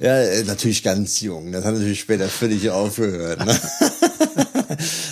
Ja, 0.00 0.18
äh, 0.18 0.44
natürlich 0.44 0.82
ganz 0.82 1.20
jung. 1.20 1.52
Das 1.52 1.64
hat 1.64 1.74
natürlich 1.74 2.00
später 2.00 2.28
völlig 2.28 2.70
aufgehört. 2.70 3.44
Ne? 3.44 3.60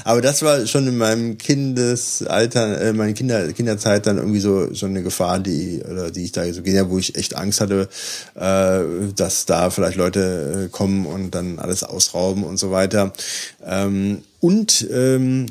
Aber 0.09 0.23
das 0.23 0.41
war 0.41 0.67
schon 0.67 0.89
in 0.89 0.97
meinem 0.97 1.37
Kindesalter, 1.37 2.81
äh, 2.81 2.93
meine 2.95 3.13
Kinder, 3.13 3.53
Kinderzeit 3.53 4.07
dann 4.07 4.17
irgendwie 4.17 4.41
so 4.41 4.73
so 4.73 4.87
eine 4.87 5.03
Gefahr, 5.03 5.39
die 5.39 5.83
oder 5.83 6.11
die 6.11 6.25
ich 6.25 6.33
da 6.33 6.51
so 6.51 6.63
gesehen 6.63 6.89
wo 6.89 6.99
ich 6.99 7.15
echt 7.15 7.37
Angst 7.37 7.61
hatte, 7.61 7.91
äh, 8.35 9.13
dass 9.15 9.45
da 9.45 9.69
vielleicht 9.69 9.99
Leute 9.99 10.65
äh, 10.65 10.69
kommen 10.71 11.05
und 11.05 11.35
dann 11.35 11.59
alles 11.59 11.83
ausrauben 11.85 12.45
und 12.45 12.57
so 12.57 12.71
weiter. 12.71 13.13
Ähm, 13.63 14.23
und 14.41 14.89
ähm, 14.91 15.45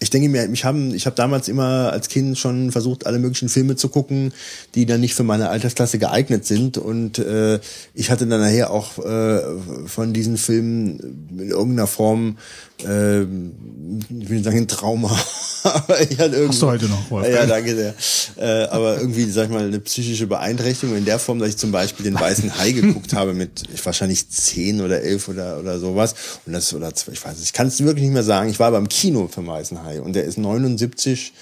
ich 0.00 0.10
denke 0.10 0.28
mir, 0.28 0.46
mich 0.46 0.64
haben, 0.64 0.94
ich 0.94 1.06
habe 1.06 1.16
damals 1.16 1.48
immer 1.48 1.90
als 1.92 2.08
Kind 2.08 2.38
schon 2.38 2.70
versucht, 2.70 3.06
alle 3.06 3.18
möglichen 3.18 3.48
Filme 3.48 3.74
zu 3.74 3.88
gucken, 3.88 4.32
die 4.76 4.86
dann 4.86 5.00
nicht 5.00 5.14
für 5.14 5.24
meine 5.24 5.48
Altersklasse 5.48 5.98
geeignet 5.98 6.46
sind. 6.46 6.78
Und 6.78 7.18
äh, 7.18 7.58
ich 7.94 8.10
hatte 8.10 8.26
dann 8.26 8.40
nachher 8.40 8.70
auch 8.70 9.04
äh, 9.04 9.40
von 9.86 10.12
diesen 10.12 10.36
Filmen 10.36 11.28
in 11.36 11.50
irgendeiner 11.50 11.88
Form, 11.88 12.38
äh, 12.84 13.22
ich 13.22 14.28
will 14.28 14.36
nicht 14.36 14.44
sagen 14.44 14.58
ein 14.58 14.68
Trauma, 14.68 15.10
aber 15.62 16.00
ich 16.00 16.18
hatte 16.18 16.36
irgendwie, 16.36 16.48
Hast 16.48 16.62
du 16.62 16.66
heute 16.66 16.86
noch, 16.86 17.10
Wolfgang? 17.10 17.34
Ja, 17.34 17.46
danke 17.46 17.74
sehr. 17.74 17.94
Äh, 18.36 18.68
aber 18.68 18.98
irgendwie, 18.98 19.24
sag 19.24 19.44
ich 19.44 19.50
mal, 19.50 19.66
eine 19.66 19.80
psychische 19.80 20.26
Beeinträchtigung 20.26 20.96
in 20.96 21.04
der 21.04 21.18
Form, 21.18 21.38
dass 21.38 21.48
ich 21.48 21.56
zum 21.56 21.72
Beispiel 21.72 22.04
den 22.04 22.18
Weißen 22.18 22.58
Hai 22.58 22.72
geguckt 22.72 23.14
habe 23.14 23.34
mit 23.34 23.64
ich, 23.72 23.84
wahrscheinlich 23.84 24.28
zehn 24.30 24.80
oder 24.80 25.00
elf 25.02 25.28
oder 25.28 25.58
oder 25.58 25.78
sowas. 25.78 26.14
Und 26.46 26.52
das 26.52 26.72
oder 26.74 26.94
zwei, 26.94 27.12
ich 27.12 27.24
weiß 27.24 27.36
nicht, 27.38 27.46
ich 27.46 27.52
kann 27.52 27.66
es 27.66 27.82
wirklich 27.82 28.04
nicht 28.04 28.14
mehr 28.14 28.22
sagen. 28.22 28.50
Ich 28.50 28.60
war 28.60 28.70
beim 28.70 28.88
Kino 28.88 29.28
vom 29.28 29.46
Weißen 29.46 29.82
Hai 29.84 30.00
und 30.00 30.14
der 30.14 30.24
ist 30.24 30.38
79 30.38 31.32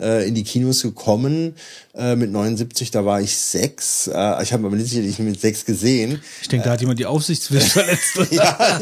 äh, 0.00 0.26
in 0.28 0.34
die 0.34 0.44
Kinos 0.44 0.82
gekommen. 0.82 1.54
Äh, 1.96 2.14
mit 2.14 2.30
79, 2.30 2.90
da 2.90 3.06
war 3.06 3.22
ich 3.22 3.34
sechs. 3.34 4.06
Äh, 4.06 4.42
ich 4.42 4.52
habe 4.52 4.66
aber 4.66 4.76
nicht 4.76 4.90
sicherlich 4.90 5.18
mit 5.18 5.40
sechs 5.40 5.64
gesehen. 5.64 6.20
Ich 6.42 6.48
denke, 6.48 6.66
da 6.66 6.72
hat 6.72 6.82
jemand 6.82 6.98
die 6.98 7.06
Aufsichtspflicht 7.06 7.68
verletzt. 7.72 8.18
ja, 8.32 8.80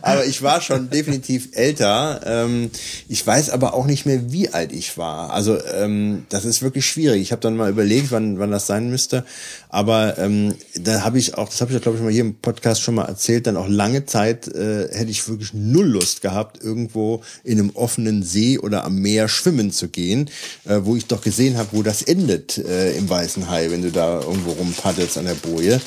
aber 0.00 0.24
ich 0.24 0.40
war 0.40 0.62
schon 0.62 0.88
definitiv 0.88 1.50
älter. 1.52 2.22
Ähm, 2.24 2.70
ich 3.06 3.26
weiß 3.26 3.50
aber 3.50 3.74
auch 3.74 3.84
nicht 3.84 4.06
mehr, 4.06 4.32
wie 4.32 4.48
alt 4.48 4.72
ich 4.72 4.96
war. 4.96 5.30
Also 5.30 5.62
ähm, 5.74 6.24
das 6.30 6.46
ist 6.46 6.62
wirklich 6.62 6.86
schwierig. 6.86 7.20
Ich 7.20 7.32
habe 7.32 7.42
dann 7.42 7.54
mal 7.54 7.68
überlegt, 7.68 8.12
wann, 8.12 8.38
wann 8.38 8.50
das 8.50 8.66
sein 8.66 8.88
müsste. 8.88 9.26
Aber 9.68 10.16
ähm, 10.16 10.54
da 10.74 11.02
habe 11.04 11.18
ich 11.18 11.36
auch, 11.36 11.50
das 11.50 11.60
habe 11.60 11.70
ich 11.70 11.74
ja 11.74 11.80
glaube 11.80 11.98
ich 11.98 12.02
mal 12.02 12.10
hier 12.12 12.22
im 12.22 12.36
Podcast 12.36 12.80
schon 12.80 12.94
mal 12.94 13.04
erzählt, 13.04 13.46
dann 13.46 13.58
auch 13.58 13.68
lange 13.68 14.06
Zeit 14.06 14.48
äh, 14.48 14.88
hätte 14.90 15.10
ich 15.10 15.28
wirklich 15.28 15.52
null 15.52 15.86
Lust 15.86 16.22
gehabt, 16.22 16.64
irgendwo 16.64 17.22
in 17.44 17.58
einem 17.58 17.70
offenen 17.74 18.22
See 18.22 18.58
oder 18.58 18.84
am 18.84 18.96
Meer 18.96 19.28
schwimmen 19.28 19.70
zu 19.70 19.88
gehen, 19.88 20.30
äh, 20.64 20.78
wo 20.82 20.96
ich 20.96 21.04
doch 21.04 21.20
gesehen 21.20 21.58
habe, 21.58 21.68
wo 21.72 21.82
das 21.82 22.00
endet 22.00 22.37
äh, 22.58 22.96
im 22.96 23.08
Weißen 23.08 23.50
Hai, 23.50 23.70
wenn 23.70 23.82
du 23.82 23.90
da 23.90 24.20
irgendwo 24.20 24.52
rumpaddelst 24.52 25.18
an 25.18 25.24
der 25.24 25.34
Boje. 25.34 25.80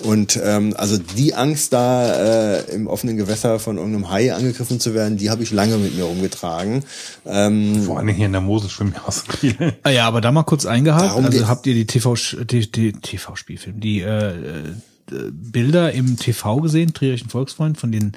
Und 0.00 0.38
ähm, 0.42 0.74
also 0.76 0.98
die 0.98 1.34
Angst 1.34 1.72
da 1.72 2.58
äh, 2.58 2.74
im 2.74 2.86
offenen 2.86 3.16
Gewässer 3.16 3.58
von 3.58 3.76
irgendeinem 3.76 4.10
Hai 4.10 4.34
angegriffen 4.34 4.80
zu 4.80 4.94
werden, 4.94 5.16
die 5.16 5.30
habe 5.30 5.42
ich 5.42 5.50
lange 5.50 5.76
mit 5.78 5.96
mir 5.96 6.04
rumgetragen. 6.04 6.84
Ähm, 7.24 7.82
Vor 7.84 7.98
allem 7.98 8.08
hier 8.08 8.26
in 8.26 8.32
der 8.32 8.40
Mosel 8.40 8.70
schwimmen 8.70 8.94
ja 8.94 9.02
auch 9.06 9.12
so 9.12 9.24
viele. 9.32 9.74
Ah 9.82 9.90
ja, 9.90 10.06
aber 10.06 10.20
da 10.20 10.32
mal 10.32 10.44
kurz 10.44 10.66
eingehakt. 10.66 11.10
Darum 11.10 11.26
also 11.26 11.48
habt 11.48 11.66
ihr 11.66 11.74
die 11.74 11.86
TV, 11.86 12.14
die, 12.14 12.70
die 12.70 12.92
TV-Spielfilm, 12.92 13.80
die 13.80 14.00
äh, 14.00 14.30
äh, 14.30 15.30
Bilder 15.30 15.92
im 15.92 16.16
TV 16.16 16.60
gesehen, 16.60 16.94
Trierischen 16.94 17.30
Volksfreund, 17.30 17.78
von 17.78 17.92
den 17.92 18.12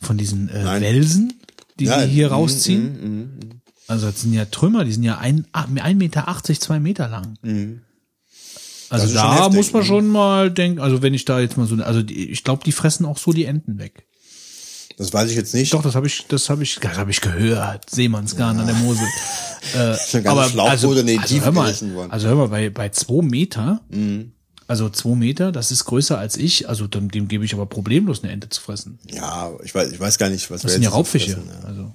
von 0.00 0.16
diesen 0.16 0.48
äh, 0.48 0.62
Nein. 0.62 0.82
Welsen, 0.82 1.34
die 1.78 1.86
Ja, 1.86 2.02
sie 2.02 2.08
hier 2.08 2.28
mm, 2.28 2.32
rausziehen? 2.32 3.60
Also 3.88 4.06
das 4.06 4.20
sind 4.20 4.34
ja 4.34 4.44
Trümmer, 4.44 4.84
die 4.84 4.92
sind 4.92 5.02
ja 5.02 5.18
ein, 5.18 5.46
ein 5.52 5.98
Meter, 5.98 6.28
80, 6.28 6.60
zwei 6.60 6.78
Meter 6.78 7.08
lang. 7.08 7.38
Mhm. 7.42 7.80
Also 8.90 9.12
da 9.12 9.44
heftig, 9.44 9.54
muss 9.56 9.72
man 9.72 9.82
ne? 9.82 9.88
schon 9.88 10.06
mal 10.08 10.50
denken, 10.50 10.80
also 10.80 11.02
wenn 11.02 11.14
ich 11.14 11.24
da 11.24 11.40
jetzt 11.40 11.56
mal 11.56 11.66
so, 11.66 11.74
also 11.76 12.02
die, 12.02 12.30
ich 12.30 12.44
glaube, 12.44 12.62
die 12.64 12.72
fressen 12.72 13.04
auch 13.04 13.18
so 13.18 13.32
die 13.32 13.44
Enten 13.44 13.78
weg. 13.78 14.06
das 14.96 15.12
weiß 15.12 15.30
ich 15.30 15.36
jetzt 15.36 15.54
nicht. 15.54 15.74
Doch, 15.74 15.82
das 15.82 15.94
habe 15.94 16.06
ich, 16.06 16.26
das 16.28 16.48
habe 16.48 16.62
ich, 16.62 16.78
das 16.80 16.96
habe 16.96 17.10
ich 17.10 17.20
gehört. 17.20 17.90
Seemannsgarn 17.90 18.58
an 18.58 18.66
der 18.66 18.76
Mosel. 18.76 19.06
Äh, 19.74 19.96
Schon 20.08 20.22
ganz 20.22 20.50
Schlauchboote 20.52 21.00
in 21.00 21.06
die 21.06 21.18
also 21.18 21.40
hör 21.40 21.52
mal, 21.52 21.74
also 22.08 22.28
hör 22.28 22.34
mal, 22.36 22.48
bei, 22.48 22.70
bei 22.70 22.88
zwei 22.90 23.22
Meter, 23.22 23.80
Mhm. 23.90 24.32
Also 24.68 24.88
zwei 24.90 25.14
Meter, 25.16 25.50
das 25.50 25.70
ist 25.72 25.86
größer 25.86 26.18
als 26.18 26.36
ich, 26.36 26.68
also 26.68 26.86
dem, 26.86 27.10
dem 27.10 27.26
gebe 27.26 27.44
ich 27.44 27.54
aber 27.54 27.66
problemlos 27.66 28.22
eine 28.22 28.30
Ente 28.32 28.48
zu 28.50 28.60
fressen. 28.60 28.98
Ja, 29.10 29.50
ich 29.64 29.74
weiß, 29.74 29.90
ich 29.92 29.98
weiß 29.98 30.18
gar 30.18 30.28
nicht, 30.28 30.50
was 30.50 30.62
Das 30.62 30.72
sind 30.74 30.82
ja 30.82 30.90
Raubfische. 30.90 31.32
fressen, 31.32 31.48
ja. 31.62 31.66
Also, 31.66 31.94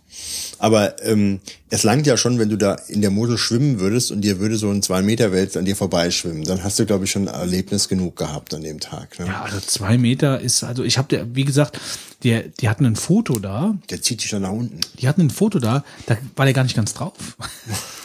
Aber 0.57 1.01
ähm, 1.03 1.39
es 1.69 1.83
langt 1.83 2.07
ja 2.07 2.17
schon, 2.17 2.39
wenn 2.39 2.49
du 2.49 2.57
da 2.57 2.73
in 2.87 3.01
der 3.01 3.11
Mosel 3.11 3.37
schwimmen 3.37 3.79
würdest 3.79 4.11
und 4.11 4.21
dir 4.21 4.39
würde 4.39 4.57
so 4.57 4.69
ein 4.71 4.81
zwei 4.81 5.01
Meter 5.03 5.31
Wels 5.31 5.55
an 5.55 5.65
dir 5.65 5.75
vorbeischwimmen, 5.75 6.43
dann 6.43 6.63
hast 6.63 6.79
du, 6.79 6.85
glaube 6.85 7.05
ich, 7.05 7.11
schon 7.11 7.27
Erlebnis 7.27 7.87
genug 7.87 8.15
gehabt 8.15 8.53
an 8.53 8.63
dem 8.63 8.79
Tag. 8.79 9.19
Ne? 9.19 9.27
Ja, 9.27 9.43
also 9.43 9.59
zwei 9.59 9.97
Meter 9.97 10.41
ist, 10.41 10.63
also 10.63 10.83
ich 10.83 10.97
habe 10.97 11.07
der, 11.09 11.35
wie 11.35 11.45
gesagt, 11.45 11.79
die, 12.23 12.41
die 12.59 12.69
hatten 12.69 12.85
ein 12.85 12.95
Foto 12.95 13.37
da, 13.37 13.75
Der 13.91 14.01
zieht 14.01 14.23
dich 14.23 14.31
dann 14.31 14.41
nach 14.41 14.51
unten. 14.51 14.79
die 14.99 15.07
hatten 15.07 15.21
ein 15.21 15.29
Foto 15.29 15.59
da, 15.59 15.83
da 16.07 16.17
war 16.35 16.45
der 16.45 16.53
gar 16.53 16.63
nicht 16.63 16.75
ganz 16.75 16.93
drauf. 16.93 17.13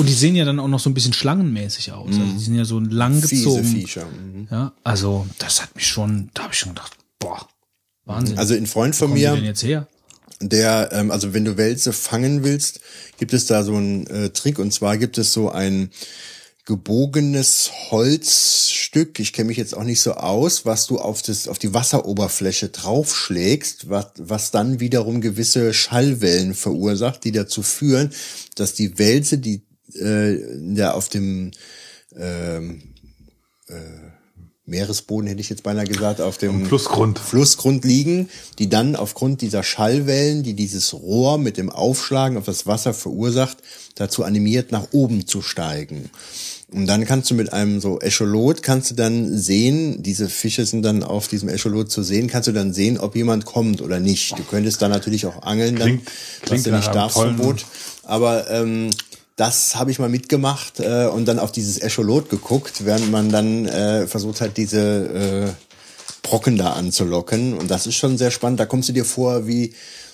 Und 0.00 0.08
die 0.08 0.14
sehen 0.14 0.36
ja 0.36 0.44
dann 0.44 0.58
auch 0.58 0.68
noch 0.68 0.80
so 0.80 0.90
ein 0.90 0.94
bisschen 0.94 1.12
schlangenmäßig 1.12 1.92
aus. 1.92 2.08
Also 2.08 2.20
die 2.20 2.38
sind 2.44 2.54
ja 2.54 2.64
so 2.64 2.80
lang 2.80 3.20
Fiese 3.22 3.44
gezogen. 3.44 3.64
Viecher. 3.64 4.06
Mhm. 4.06 4.48
Ja, 4.50 4.72
also 4.82 5.26
das 5.38 5.62
hat 5.62 5.74
mich 5.74 5.86
schon, 5.86 6.30
da 6.34 6.44
habe 6.44 6.52
ich 6.52 6.58
schon 6.58 6.74
gedacht, 6.74 6.96
boah, 7.18 7.46
Wahnsinn. 8.04 8.38
Also 8.38 8.54
ein 8.54 8.66
Freund 8.66 8.96
von 8.96 9.12
mir, 9.12 9.34
denn 9.34 9.44
jetzt 9.44 9.62
her? 9.62 9.86
der, 10.40 10.90
ähm, 10.92 11.10
also 11.10 11.34
wenn 11.34 11.44
du 11.44 11.56
Wälze 11.56 11.92
fangen 11.92 12.42
willst, 12.42 12.80
gibt 13.18 13.32
es 13.34 13.46
da 13.46 13.62
so 13.62 13.76
einen 13.76 14.06
äh, 14.06 14.30
Trick 14.30 14.58
und 14.58 14.72
zwar 14.72 14.96
gibt 14.96 15.18
es 15.18 15.32
so 15.32 15.50
ein 15.50 15.90
gebogenes 16.64 17.70
Holzstück, 17.90 19.18
ich 19.18 19.32
kenne 19.32 19.48
mich 19.48 19.56
jetzt 19.56 19.76
auch 19.76 19.82
nicht 19.82 20.00
so 20.00 20.12
aus, 20.14 20.64
was 20.64 20.86
du 20.86 20.98
auf 20.98 21.20
das 21.22 21.48
auf 21.48 21.58
die 21.58 21.74
Wasseroberfläche 21.74 22.68
draufschlägst, 22.68 23.90
was, 23.90 24.06
was 24.18 24.50
dann 24.50 24.78
wiederum 24.78 25.20
gewisse 25.20 25.74
Schallwellen 25.74 26.54
verursacht, 26.54 27.24
die 27.24 27.32
dazu 27.32 27.62
führen, 27.62 28.12
dass 28.54 28.74
die 28.74 28.98
Wälze, 28.98 29.38
die 29.38 29.62
äh, 29.94 30.38
da 30.74 30.92
auf 30.92 31.08
dem 31.08 31.50
ähm, 32.16 32.82
äh, 33.68 33.74
Meeresboden 34.66 35.26
hätte 35.28 35.40
ich 35.40 35.50
jetzt 35.50 35.64
beinahe 35.64 35.84
gesagt, 35.86 36.20
auf 36.20 36.38
dem 36.38 36.64
Flussgrund. 36.66 37.18
Flussgrund 37.18 37.84
liegen, 37.84 38.28
die 38.58 38.68
dann 38.68 38.94
aufgrund 38.94 39.40
dieser 39.40 39.64
Schallwellen, 39.64 40.44
die 40.44 40.54
dieses 40.54 40.94
Rohr 40.94 41.38
mit 41.38 41.56
dem 41.56 41.70
Aufschlagen 41.70 42.38
auf 42.38 42.44
das 42.44 42.66
Wasser 42.66 42.94
verursacht, 42.94 43.58
dazu 43.96 44.22
animiert, 44.22 44.70
nach 44.70 44.88
oben 44.92 45.26
zu 45.26 45.42
steigen. 45.42 46.10
Und 46.72 46.86
dann 46.86 47.04
kannst 47.04 47.28
du 47.28 47.34
mit 47.34 47.52
einem 47.52 47.80
so 47.80 47.98
Echolot, 47.98 48.62
kannst 48.62 48.92
du 48.92 48.94
dann 48.94 49.36
sehen, 49.36 50.04
diese 50.04 50.28
Fische 50.28 50.64
sind 50.64 50.82
dann 50.82 51.02
auf 51.02 51.26
diesem 51.26 51.48
Echolot 51.48 51.90
zu 51.90 52.04
sehen, 52.04 52.28
kannst 52.28 52.46
du 52.46 52.52
dann 52.52 52.72
sehen, 52.72 52.96
ob 52.96 53.16
jemand 53.16 53.44
kommt 53.46 53.82
oder 53.82 53.98
nicht. 53.98 54.38
Du 54.38 54.44
könntest 54.44 54.80
dann 54.80 54.92
natürlich 54.92 55.26
auch 55.26 55.42
angeln, 55.42 55.74
dann, 55.74 55.88
Klingt- 55.88 56.06
was 56.06 56.48
klingt 56.48 56.66
du 56.66 56.70
nicht 56.70 56.92
Boot. 57.38 57.66
Aber 58.04 58.48
ähm, 58.50 58.90
das 59.40 59.74
habe 59.74 59.90
ich 59.90 59.98
mal 59.98 60.10
mitgemacht 60.10 60.80
äh, 60.80 61.06
und 61.06 61.24
dann 61.26 61.38
auf 61.38 61.50
dieses 61.50 61.78
Echolot 61.78 62.28
geguckt, 62.28 62.84
während 62.84 63.10
man 63.10 63.30
dann 63.30 63.64
äh, 63.64 64.06
versucht 64.06 64.42
hat, 64.42 64.58
diese 64.58 65.48
äh, 65.48 65.48
Brocken 66.22 66.58
da 66.58 66.74
anzulocken. 66.74 67.56
Und 67.56 67.70
das 67.70 67.86
ist 67.86 67.94
schon 67.94 68.18
sehr 68.18 68.30
spannend. 68.30 68.60
Da 68.60 68.66
kommst 68.66 68.90
du 68.90 68.92
dir 68.92 69.06
vor 69.06 69.46
wie 69.46 69.72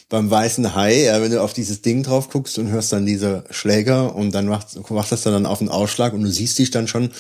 beim 0.09 0.31
weißen 0.31 0.77
Hai, 0.77 1.07
ja, 1.07 1.21
wenn 1.21 1.33
du 1.33 1.43
auf 1.43 1.53
dieses 1.53 1.83
Ding 1.83 2.05
drauf 2.05 2.31
guckst 2.31 2.57
und 2.61 2.69
hörst 2.69 2.93
dann 2.93 3.05
diese 3.05 3.43
Schläger 3.51 4.15
und 4.15 4.33
dann 4.33 4.47
macht, 4.47 4.89
macht 4.91 5.11
das 5.11 5.23
dann 5.23 5.45
auf 5.45 5.59
den 5.59 5.71
Ausschlag 5.71 6.13
und 6.13 6.23
du 6.23 6.31
siehst 6.31 6.61
dich 6.61 6.71
dann 6.71 6.87
schon 6.87 7.11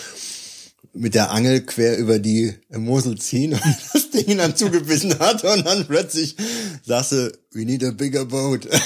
mit 0.96 1.14
der 1.14 1.30
Angel 1.30 1.60
quer 1.60 1.98
über 1.98 2.18
die 2.18 2.54
Mosel 2.70 3.18
ziehen 3.18 3.52
und 3.52 3.62
das 3.92 4.10
Ding 4.10 4.38
dann 4.38 4.56
zugebissen 4.56 5.18
hat 5.18 5.44
und 5.44 5.66
dann 5.66 5.86
plötzlich 5.86 6.36
sagst 6.84 7.12
du, 7.12 7.32
we 7.52 7.64
need 7.64 7.84
a 7.84 7.90
bigger 7.90 8.24
boat. 8.24 8.66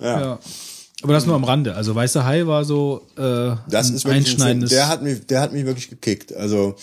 Ja. 0.00 0.38
Aber 1.02 1.12
das 1.12 1.26
nur 1.26 1.34
am 1.34 1.44
Rande. 1.44 1.74
Also 1.74 1.94
Weißer 1.94 2.24
Hai 2.24 2.46
war 2.46 2.64
so 2.64 3.06
äh, 3.16 3.56
Das 3.70 3.88
ein 3.88 3.94
ist 3.96 4.04
wirklich 4.04 4.06
ein 4.06 4.12
einschneidendes. 4.14 4.70
der 4.70 4.88
hat 4.88 5.02
mich, 5.02 5.26
der 5.26 5.40
hat 5.40 5.52
mich 5.52 5.64
wirklich 5.66 5.88
gekickt. 5.88 6.34
Also 6.34 6.76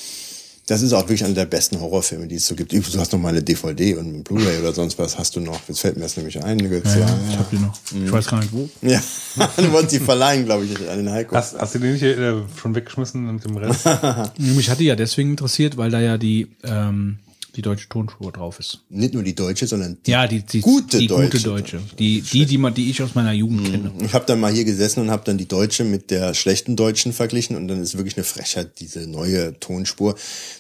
das 0.68 0.82
ist 0.82 0.94
auch 0.94 1.02
wirklich 1.02 1.26
einer 1.26 1.34
der 1.34 1.46
besten 1.46 1.80
Horrorfilme, 1.82 2.28
die 2.28 2.36
es 2.36 2.48
so 2.48 2.56
gibt. 2.56 2.72
Du 2.72 2.82
hast 3.00 3.12
noch 3.12 3.20
mal 3.20 3.30
eine 3.30 3.44
DVD 3.44 3.96
und 3.96 4.08
eine 4.08 4.20
Blu-ray 4.20 4.60
oder 4.60 4.72
sonst 4.72 4.98
was 4.98 5.18
hast 5.18 5.36
du 5.36 5.42
noch. 5.42 5.60
Jetzt 5.68 5.82
fällt 5.82 5.98
mir 5.98 6.04
das 6.04 6.16
nämlich 6.16 6.42
ein. 6.42 6.58
Ja, 6.60 6.70
Ja, 6.72 7.00
ja, 7.00 7.20
ich 7.30 7.38
hab 7.38 7.50
die 7.50 7.58
noch. 7.58 7.78
Ich 8.06 8.12
weiß 8.12 8.28
gar 8.28 8.40
nicht 8.40 8.54
wo. 8.54 8.70
ja. 8.82 9.02
du 9.58 9.72
wolltest 9.74 9.92
sie 9.92 10.00
verleihen, 10.00 10.46
glaube 10.46 10.66
ich, 10.66 10.90
an 10.90 10.98
den 10.98 11.12
Heiko. 11.12 11.36
Hast, 11.36 11.60
hast 11.60 11.76
du 11.76 11.80
den 11.80 11.94
nicht 11.94 12.04
äh, 12.04 12.34
schon 12.56 12.76
weggeschmissen 12.76 13.34
mit 13.34 13.44
dem 13.44 13.58
Rest? 13.58 13.86
Mich 14.38 14.70
hatte 14.70 14.84
ja 14.84 14.96
deswegen 14.96 15.32
interessiert, 15.32 15.76
weil 15.76 15.92
da 15.92 16.00
ja 16.00 16.18
die 16.18 16.48
ähm, 16.64 17.18
die 17.56 17.62
deutsche 17.62 17.88
Tonspur 17.88 18.32
drauf 18.32 18.60
ist. 18.60 18.80
Nicht 18.90 19.14
nur 19.14 19.22
die 19.24 19.36
deutsche, 19.36 19.68
sondern 19.68 19.98
die 20.06 20.12
Ja, 20.12 20.28
die, 20.28 20.42
die 20.42 20.62
Gute 20.62 20.98
die 20.98 21.08
Deutsche. 21.08 21.30
gute 21.38 21.44
deutsche, 21.44 21.82
die 22.00 22.22
die 22.22 22.46
die 22.46 22.58
man 22.58 22.74
die 22.74 22.90
ich 22.90 23.02
aus 23.04 23.14
meiner 23.16 23.32
Jugend 23.34 23.70
kenne. 23.70 23.92
Ich 24.04 24.14
habe 24.14 24.26
dann 24.26 24.40
mal 24.40 24.52
hier 24.52 24.66
gesessen 24.66 25.02
und 25.02 25.12
habe 25.12 25.24
dann 25.26 25.38
die 25.38 25.48
deutsche 25.48 25.84
mit 25.84 26.10
der 26.12 26.34
schlechten 26.34 26.76
deutschen 26.76 27.14
verglichen 27.14 27.56
und 27.56 27.68
dann 27.68 27.82
ist 27.82 27.96
wirklich 27.98 28.18
eine 28.18 28.24
Frechheit 28.24 28.80
diese 28.80 29.08
neue 29.08 29.60
Tonspur. 29.60 30.16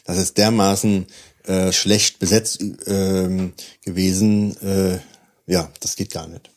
Das 0.05 0.17
ist 0.17 0.37
dermaßen 0.37 1.05
äh, 1.45 1.71
schlecht 1.71 2.19
besetzt 2.19 2.63
ähm, 2.85 3.53
gewesen. 3.83 4.55
Äh, 4.61 4.99
ja, 5.47 5.69
das 5.79 5.95
geht 5.95 6.11
gar 6.11 6.27
nicht. 6.27 6.49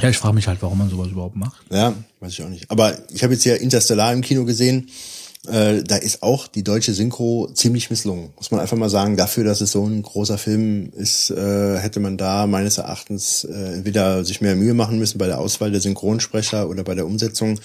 Ja, 0.00 0.08
ich 0.10 0.18
frage 0.18 0.34
mich 0.34 0.46
halt, 0.46 0.60
warum 0.62 0.78
man 0.78 0.90
sowas 0.90 1.08
überhaupt 1.08 1.36
macht. 1.36 1.64
Ja, 1.70 1.94
weiß 2.20 2.32
ich 2.32 2.42
auch 2.42 2.48
nicht. 2.48 2.70
Aber 2.70 2.98
ich 3.12 3.22
habe 3.22 3.32
jetzt 3.32 3.42
hier 3.42 3.60
Interstellar 3.60 4.12
im 4.12 4.20
Kino 4.20 4.44
gesehen. 4.44 4.88
Äh, 5.48 5.82
da 5.84 5.96
ist 5.96 6.22
auch 6.22 6.46
die 6.46 6.64
deutsche 6.64 6.92
Synchro 6.92 7.48
ziemlich 7.52 7.90
misslungen. 7.90 8.30
Muss 8.36 8.50
man 8.50 8.60
einfach 8.60 8.76
mal 8.76 8.90
sagen. 8.90 9.16
Dafür, 9.16 9.44
dass 9.44 9.60
es 9.60 9.72
so 9.72 9.84
ein 9.84 10.02
großer 10.02 10.38
Film 10.38 10.90
ist, 10.96 11.30
äh, 11.30 11.78
hätte 11.78 12.00
man 12.00 12.16
da 12.16 12.46
meines 12.46 12.78
Erachtens 12.78 13.44
äh, 13.44 13.74
entweder 13.74 14.24
sich 14.24 14.40
mehr 14.40 14.56
Mühe 14.56 14.74
machen 14.74 14.98
müssen 14.98 15.18
bei 15.18 15.26
der 15.26 15.38
Auswahl 15.38 15.70
der 15.70 15.80
Synchronsprecher 15.80 16.68
oder 16.68 16.84
bei 16.84 16.94
der 16.94 17.06
Umsetzung. 17.06 17.60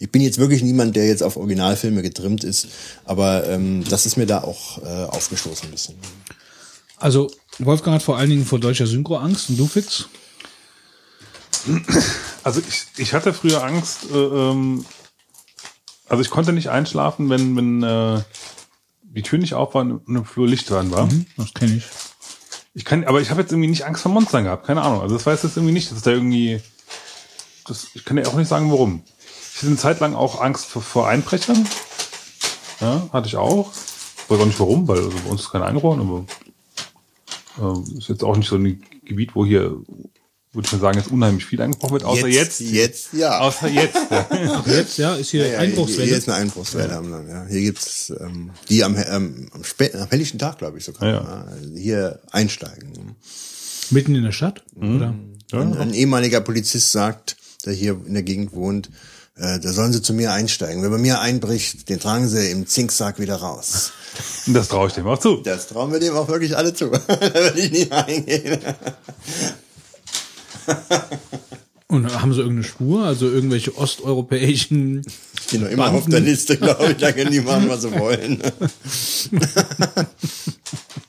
Ich 0.00 0.10
bin 0.10 0.22
jetzt 0.22 0.38
wirklich 0.38 0.62
niemand, 0.62 0.96
der 0.96 1.06
jetzt 1.06 1.22
auf 1.22 1.36
Originalfilme 1.36 2.02
getrimmt 2.02 2.44
ist, 2.44 2.68
aber 3.04 3.46
ähm, 3.48 3.84
das 3.88 4.06
ist 4.06 4.16
mir 4.16 4.26
da 4.26 4.42
auch 4.42 4.82
äh, 4.82 5.04
aufgestoßen 5.04 5.68
ein 5.68 5.72
bisschen. 5.72 5.94
Also 6.98 7.30
Wolfgang 7.58 7.96
hat 7.96 8.02
vor 8.02 8.16
allen 8.16 8.30
Dingen 8.30 8.46
vor 8.46 8.58
deutscher 8.58 8.86
Synchro 8.86 9.16
Angst 9.16 9.50
und 9.50 9.58
du 9.58 9.66
Fitz? 9.66 10.06
Also 12.42 12.60
ich, 12.68 12.84
ich 12.98 13.14
hatte 13.14 13.32
früher 13.32 13.62
Angst, 13.64 14.00
äh, 14.12 14.16
ähm, 14.16 14.84
also 16.08 16.22
ich 16.22 16.30
konnte 16.30 16.52
nicht 16.52 16.68
einschlafen, 16.68 17.30
wenn, 17.30 17.56
wenn 17.56 17.82
äh, 17.82 18.22
die 19.02 19.22
Tür 19.22 19.38
nicht 19.38 19.54
auf 19.54 19.74
war 19.74 19.82
und 19.82 20.06
im 20.08 20.24
Flur 20.24 20.46
Licht 20.46 20.68
dran 20.70 20.90
war. 20.90 21.08
Das 21.36 21.54
kenne 21.54 21.76
ich. 21.76 21.84
Ich 22.74 22.84
kann, 22.84 23.04
aber 23.04 23.20
ich 23.20 23.30
habe 23.30 23.40
jetzt 23.40 23.52
irgendwie 23.52 23.70
nicht 23.70 23.86
Angst 23.86 24.02
vor 24.02 24.10
Monstern 24.10 24.44
gehabt, 24.44 24.66
keine 24.66 24.82
Ahnung. 24.82 25.00
Also 25.00 25.14
das 25.14 25.24
weiß 25.24 25.44
jetzt 25.44 25.56
irgendwie 25.56 25.72
nicht, 25.72 25.92
dass 25.92 26.02
da 26.02 26.10
irgendwie, 26.10 26.60
das, 27.66 27.86
ich 27.94 28.04
kann 28.04 28.18
ja 28.18 28.26
auch 28.26 28.34
nicht 28.34 28.48
sagen, 28.48 28.70
warum. 28.70 29.02
Ich 29.52 29.58
hatte 29.58 29.68
eine 29.68 29.76
Zeit 29.76 30.00
lang 30.00 30.16
auch 30.16 30.40
Angst 30.40 30.66
vor, 30.66 30.82
vor 30.82 31.08
Einbrechern. 31.08 31.66
Ja, 32.80 33.08
hatte 33.12 33.28
ich 33.28 33.36
auch. 33.36 33.70
Ich 33.72 34.28
weiß 34.28 34.40
auch 34.40 34.46
nicht 34.46 34.58
warum, 34.58 34.88
weil 34.88 34.98
also 34.98 35.10
bei 35.10 35.30
uns 35.30 35.42
ist 35.42 35.50
kein 35.50 35.62
Einbruch, 35.62 35.96
aber 35.96 36.24
äh, 37.60 37.98
ist 37.98 38.08
jetzt 38.08 38.24
auch 38.24 38.36
nicht 38.36 38.48
so 38.48 38.56
ein 38.56 38.82
Gebiet, 39.04 39.36
wo 39.36 39.46
hier, 39.46 39.76
würde 40.54 40.66
ich 40.66 40.72
mal 40.72 40.80
sagen, 40.80 40.98
jetzt 40.98 41.10
unheimlich 41.10 41.44
viel 41.44 41.60
eingebrochen 41.60 41.92
wird, 41.94 42.04
außer 42.04 42.28
jetzt. 42.28 42.60
Jetzt, 42.60 43.12
ja. 43.12 43.40
Außer 43.40 43.68
jetzt. 43.68 43.98
Ja. 44.10 44.62
Jetzt, 44.66 44.98
ja, 44.98 45.14
ist 45.14 45.30
hier 45.30 45.48
Ja, 45.48 45.58
Einbruchswelle. 45.58 46.06
Hier 46.06 46.16
ist 46.18 46.28
eine 46.28 46.38
Einbruchswelle. 46.38 46.96
am 46.96 47.10
Land, 47.10 47.28
Ja. 47.28 47.46
Hier 47.46 47.60
gibt's 47.60 48.12
ähm, 48.20 48.50
die 48.68 48.84
am, 48.84 48.96
ähm, 48.96 49.48
am, 49.52 49.64
späten, 49.64 49.98
am 50.00 50.08
helllichen 50.08 50.38
Tag, 50.38 50.58
glaube 50.58 50.78
ich 50.78 50.84
sogar. 50.84 51.08
Ja, 51.08 51.14
ja. 51.14 51.22
Ja, 51.22 51.44
also 51.44 51.74
hier 51.76 52.20
einsteigen. 52.30 53.16
Mitten 53.90 54.14
in 54.14 54.22
der 54.22 54.32
Stadt, 54.32 54.64
oder? 54.76 55.14
Ein, 55.52 55.76
ein 55.76 55.94
ehemaliger 55.94 56.40
Polizist 56.40 56.92
sagt, 56.92 57.36
der 57.66 57.72
hier 57.72 58.00
in 58.06 58.14
der 58.14 58.22
Gegend 58.22 58.52
wohnt, 58.54 58.90
äh, 59.36 59.58
da 59.58 59.72
sollen 59.72 59.92
sie 59.92 60.02
zu 60.02 60.14
mir 60.14 60.32
einsteigen. 60.32 60.82
Wenn 60.82 60.90
man 60.90 61.00
mir 61.02 61.20
einbricht, 61.20 61.88
den 61.88 61.98
tragen 61.98 62.28
sie 62.28 62.50
im 62.50 62.66
Zinksack 62.66 63.18
wieder 63.18 63.36
raus. 63.36 63.92
Und 64.46 64.54
das 64.54 64.68
traue 64.68 64.88
ich 64.88 64.94
dem 64.94 65.06
auch 65.06 65.18
zu. 65.18 65.36
Das 65.38 65.66
trauen 65.66 65.92
wir 65.92 65.98
dem 65.98 66.14
auch 66.14 66.28
wirklich 66.28 66.56
alle 66.56 66.72
zu. 66.72 66.90
da 67.08 67.34
würde 67.34 67.58
ich 67.60 67.72
nicht 67.72 67.92
eingehen. 67.92 68.58
Und 71.86 72.12
haben 72.20 72.32
sie 72.32 72.40
irgendeine 72.40 72.64
Spur, 72.64 73.04
also 73.04 73.28
irgendwelche 73.30 73.76
osteuropäischen 73.76 75.02
Ich 75.40 75.46
bin 75.52 75.62
noch 75.62 75.70
immer 75.70 75.92
auf 75.92 76.06
der 76.06 76.20
Liste, 76.20 76.56
glaube 76.56 76.92
ich. 76.92 76.96
Da 76.96 77.12
können 77.12 77.30
die 77.30 77.40
machen, 77.40 77.68
was 77.68 77.82
sie 77.82 77.92
wollen. 77.92 78.42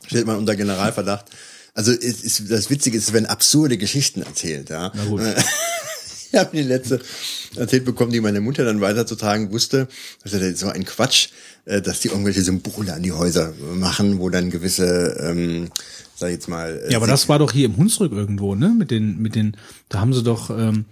Stellt 0.08 0.28
man 0.28 0.38
unter 0.38 0.56
Generalverdacht. 0.56 1.26
Also 1.74 1.92
ist, 1.92 2.52
das 2.52 2.70
Witzige 2.70 2.98
ist, 2.98 3.14
wenn 3.14 3.26
absurde 3.26 3.78
Geschichten 3.78 4.22
erzählt. 4.22 4.70
Ja. 4.70 4.92
Na 4.94 5.06
gut. 5.06 5.22
Ich 6.32 6.40
habe 6.40 6.58
die 6.58 6.64
letzte 6.64 7.00
erzählt 7.56 7.86
bekommen, 7.86 8.12
die 8.12 8.20
meine 8.20 8.42
Mutter 8.42 8.66
dann 8.66 8.82
weiterzutragen 8.82 9.54
wusste. 9.54 9.88
Das 10.22 10.34
ist 10.34 10.60
so 10.60 10.68
ein 10.68 10.84
Quatsch, 10.84 11.30
äh, 11.64 11.82
dass 11.82 12.02
die 12.02 12.10
irgendwelche 12.10 12.42
Symbole 12.42 12.94
an 12.94 13.04
die 13.04 13.14
Häuser 13.14 13.54
machen, 13.74 14.20
wo 14.20 14.30
dann 14.30 14.50
gewisse, 14.50 15.16
ähm, 15.22 15.70
sag 16.16 16.30
ich 16.30 16.36
jetzt 16.36 16.48
mal, 16.48 16.82
äh, 16.86 16.92
Ja, 16.92 16.98
aber 16.98 17.08
das 17.08 17.30
war 17.30 17.40
doch 17.40 17.52
hier 17.52 17.66
im 17.66 17.78
Hunsrück 17.78 18.12
irgendwo, 18.12 18.56
ne? 18.56 18.70
Mit 18.70 18.92
den, 18.92 19.22
mit 19.22 19.36
den, 19.36 19.58
da 19.90 20.00
haben 20.00 20.14
sie 20.14 20.24
doch 20.24 20.50
ähm, 20.50 20.86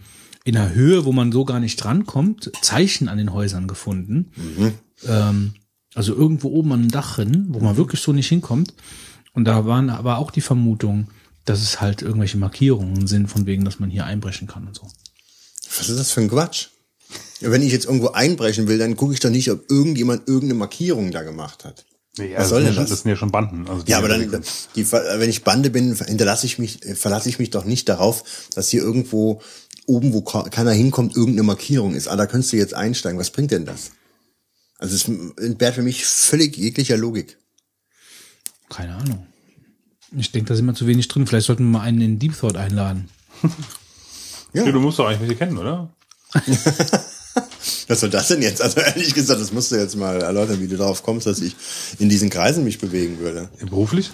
in 0.43 0.57
einer 0.57 0.73
Höhe, 0.73 1.05
wo 1.05 1.11
man 1.11 1.31
so 1.31 1.45
gar 1.45 1.59
nicht 1.59 1.77
drankommt, 1.77 2.51
Zeichen 2.61 3.07
an 3.07 3.17
den 3.17 3.33
Häusern 3.33 3.67
gefunden. 3.67 4.31
Ähm, 5.07 5.53
also 5.95 6.13
irgendwo 6.13 6.49
oben 6.49 6.73
an 6.73 6.81
dem 6.81 6.91
Dach 6.91 7.15
drin, 7.15 7.47
wo 7.49 7.59
man 7.59 7.77
wirklich 7.77 8.01
so 8.01 8.13
nicht 8.13 8.27
hinkommt. 8.27 8.73
Und 9.33 9.45
da 9.45 9.65
waren 9.65 9.89
aber 9.89 10.17
auch 10.17 10.31
die 10.31 10.41
Vermutung, 10.41 11.07
dass 11.45 11.61
es 11.61 11.81
halt 11.81 12.01
irgendwelche 12.01 12.37
Markierungen 12.37 13.07
sind, 13.07 13.27
von 13.27 13.45
wegen, 13.45 13.65
dass 13.65 13.79
man 13.79 13.89
hier 13.89 14.05
einbrechen 14.05 14.47
kann 14.47 14.67
und 14.67 14.75
so. 14.75 14.87
Was 15.77 15.89
ist 15.89 15.99
das 15.99 16.11
für 16.11 16.21
ein 16.21 16.29
Quatsch? 16.29 16.67
Wenn 17.39 17.61
ich 17.61 17.71
jetzt 17.71 17.85
irgendwo 17.85 18.09
einbrechen 18.09 18.67
will, 18.67 18.77
dann 18.77 18.95
gucke 18.95 19.13
ich 19.13 19.19
doch 19.19 19.29
nicht, 19.29 19.51
ob 19.51 19.69
irgendjemand 19.69 20.27
irgendeine 20.27 20.53
Markierung 20.55 21.11
da 21.11 21.23
gemacht 21.23 21.65
hat. 21.65 21.85
Nee, 22.17 22.33
Was 22.37 22.49
soll 22.49 22.63
das, 22.63 22.65
denn 22.65 22.65
sind 22.65 22.67
ja 22.67 22.73
schon, 22.73 22.83
das? 22.83 22.89
das 22.89 22.99
sind 23.01 23.09
ja 23.09 23.15
schon 23.15 23.31
Banden. 23.31 23.67
Also 23.67 23.83
Ja, 23.87 23.97
aber 23.97 24.07
dann, 24.07 24.43
die, 24.75 24.91
wenn 24.91 25.29
ich 25.29 25.43
Bande 25.43 25.69
bin, 25.71 25.95
hinterlasse 25.95 26.45
ich 26.45 26.59
mich, 26.59 26.79
verlasse 26.95 27.27
ich 27.29 27.39
mich 27.39 27.49
doch 27.49 27.65
nicht 27.65 27.89
darauf, 27.89 28.23
dass 28.53 28.69
hier 28.69 28.81
irgendwo 28.83 29.41
oben, 29.87 30.13
wo 30.13 30.21
keiner 30.21 30.71
hinkommt, 30.71 31.15
irgendeine 31.15 31.43
Markierung 31.43 31.95
ist. 31.95 32.07
Ah, 32.07 32.15
da 32.15 32.27
könntest 32.27 32.53
du 32.53 32.57
jetzt 32.57 32.75
einsteigen. 32.75 33.19
Was 33.19 33.31
bringt 33.31 33.51
denn 33.51 33.65
das? 33.65 33.91
Also 34.77 34.95
es 34.95 35.07
entbehrt 35.43 35.75
für 35.75 35.81
mich 35.81 36.05
völlig 36.05 36.55
jeglicher 36.55 36.97
Logik. 36.97 37.37
Keine 38.69 38.95
Ahnung. 38.95 39.25
Ich 40.15 40.31
denke, 40.31 40.49
da 40.49 40.55
sind 40.55 40.65
wir 40.65 40.75
zu 40.75 40.85
wenig 40.85 41.07
drin. 41.07 41.25
Vielleicht 41.25 41.47
sollten 41.47 41.63
wir 41.63 41.79
mal 41.79 41.81
einen 41.81 42.01
in 42.01 42.19
Deep 42.19 42.37
Thought 42.37 42.57
einladen. 42.57 43.09
Ja, 44.55 44.71
du 44.71 44.79
musst 44.79 44.99
doch 44.99 45.07
eigentlich 45.07 45.21
welche 45.21 45.35
kennen, 45.35 45.57
oder? 45.57 45.91
Was 47.87 47.99
soll 47.99 48.09
das 48.09 48.27
denn 48.27 48.41
jetzt? 48.41 48.61
Also 48.61 48.79
ehrlich 48.79 49.13
gesagt, 49.13 49.41
das 49.41 49.51
musst 49.51 49.71
du 49.71 49.75
jetzt 49.75 49.95
mal 49.95 50.21
erläutern, 50.21 50.59
wie 50.61 50.67
du 50.67 50.77
darauf 50.77 51.03
kommst, 51.03 51.25
dass 51.27 51.39
ich 51.39 51.55
in 51.99 52.09
diesen 52.09 52.29
Kreisen 52.29 52.63
mich 52.63 52.79
bewegen 52.79 53.19
würde. 53.19 53.49
Beruflich? 53.69 54.11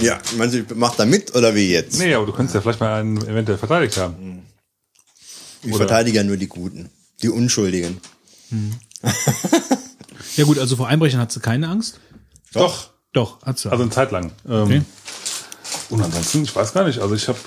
Ja, 0.00 0.18
meinst 0.38 0.54
du, 0.54 0.60
ich 0.60 0.64
mach 0.74 0.94
da 0.96 1.04
mit 1.04 1.34
oder 1.34 1.54
wie 1.54 1.70
jetzt? 1.70 1.98
Nee, 1.98 2.14
aber 2.14 2.24
du 2.26 2.32
könntest 2.32 2.54
ja 2.54 2.60
vielleicht 2.62 2.80
mal 2.80 3.00
einen 3.00 3.18
eventuell 3.26 3.58
verteidigt 3.58 3.96
haben. 3.98 4.42
ich 5.62 5.68
oder- 5.68 5.78
verteidige 5.86 6.16
ja 6.18 6.24
nur 6.24 6.36
die 6.38 6.46
Guten, 6.48 6.88
die 7.22 7.28
Unschuldigen. 7.28 8.00
Ja 10.36 10.44
gut, 10.44 10.58
also 10.58 10.76
vor 10.76 10.88
Einbrechern 10.88 11.20
hat 11.20 11.32
sie 11.32 11.40
keine 11.40 11.68
Angst. 11.68 12.00
Doch. 12.52 12.90
Doch, 13.12 13.42
hat 13.42 13.58
sie. 13.58 13.70
Also 13.70 13.82
eine 13.82 13.90
Zeit 13.92 14.10
lang. 14.12 14.32
Ähm, 14.48 14.62
Okay. 14.62 14.82
Und 15.90 16.00
ansonsten, 16.02 16.44
ich 16.44 16.54
weiß 16.54 16.72
gar 16.72 16.84
nicht. 16.86 17.00
Also 17.00 17.14
ich 17.16 17.26
habe 17.28 17.38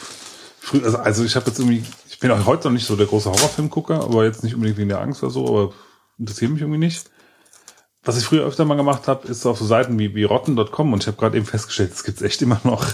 früher, 0.60 0.84
also, 0.84 0.98
also 0.98 1.24
ich 1.24 1.36
habe 1.36 1.48
jetzt 1.48 1.60
irgendwie, 1.60 1.84
bin 2.24 2.32
auch 2.32 2.46
heute 2.46 2.68
noch 2.68 2.74
nicht 2.74 2.86
so 2.88 2.96
der 2.96 3.06
große 3.06 3.30
Horrorfilmgucker, 3.30 4.02
aber 4.02 4.24
jetzt 4.26 4.44
nicht 4.44 4.56
unbedingt 4.56 4.78
wegen 4.78 4.90
der 4.90 5.02
Angst 5.02 5.22
oder 5.24 5.32
so, 5.32 5.46
aber 5.48 5.74
interessiert 6.18 6.52
mich 6.52 6.62
irgendwie 6.62 6.80
nicht. 6.80 7.10
Was 8.04 8.18
ich 8.18 8.24
früher 8.26 8.46
öfter 8.46 8.66
mal 8.66 8.76
gemacht 8.76 9.08
habe, 9.08 9.28
ist 9.28 9.46
auf 9.46 9.60
so 9.60 9.66
Seiten 9.66 10.00
wie, 10.00 10.16
wie 10.16 10.24
rotten.com 10.24 10.94
und 10.94 11.04
ich 11.04 11.08
habe 11.08 11.18
gerade 11.18 11.38
eben 11.38 11.46
festgestellt, 11.46 11.92
das 11.92 12.04
gibt's 12.04 12.22
echt 12.22 12.42
immer 12.42 12.60
noch. 12.64 12.86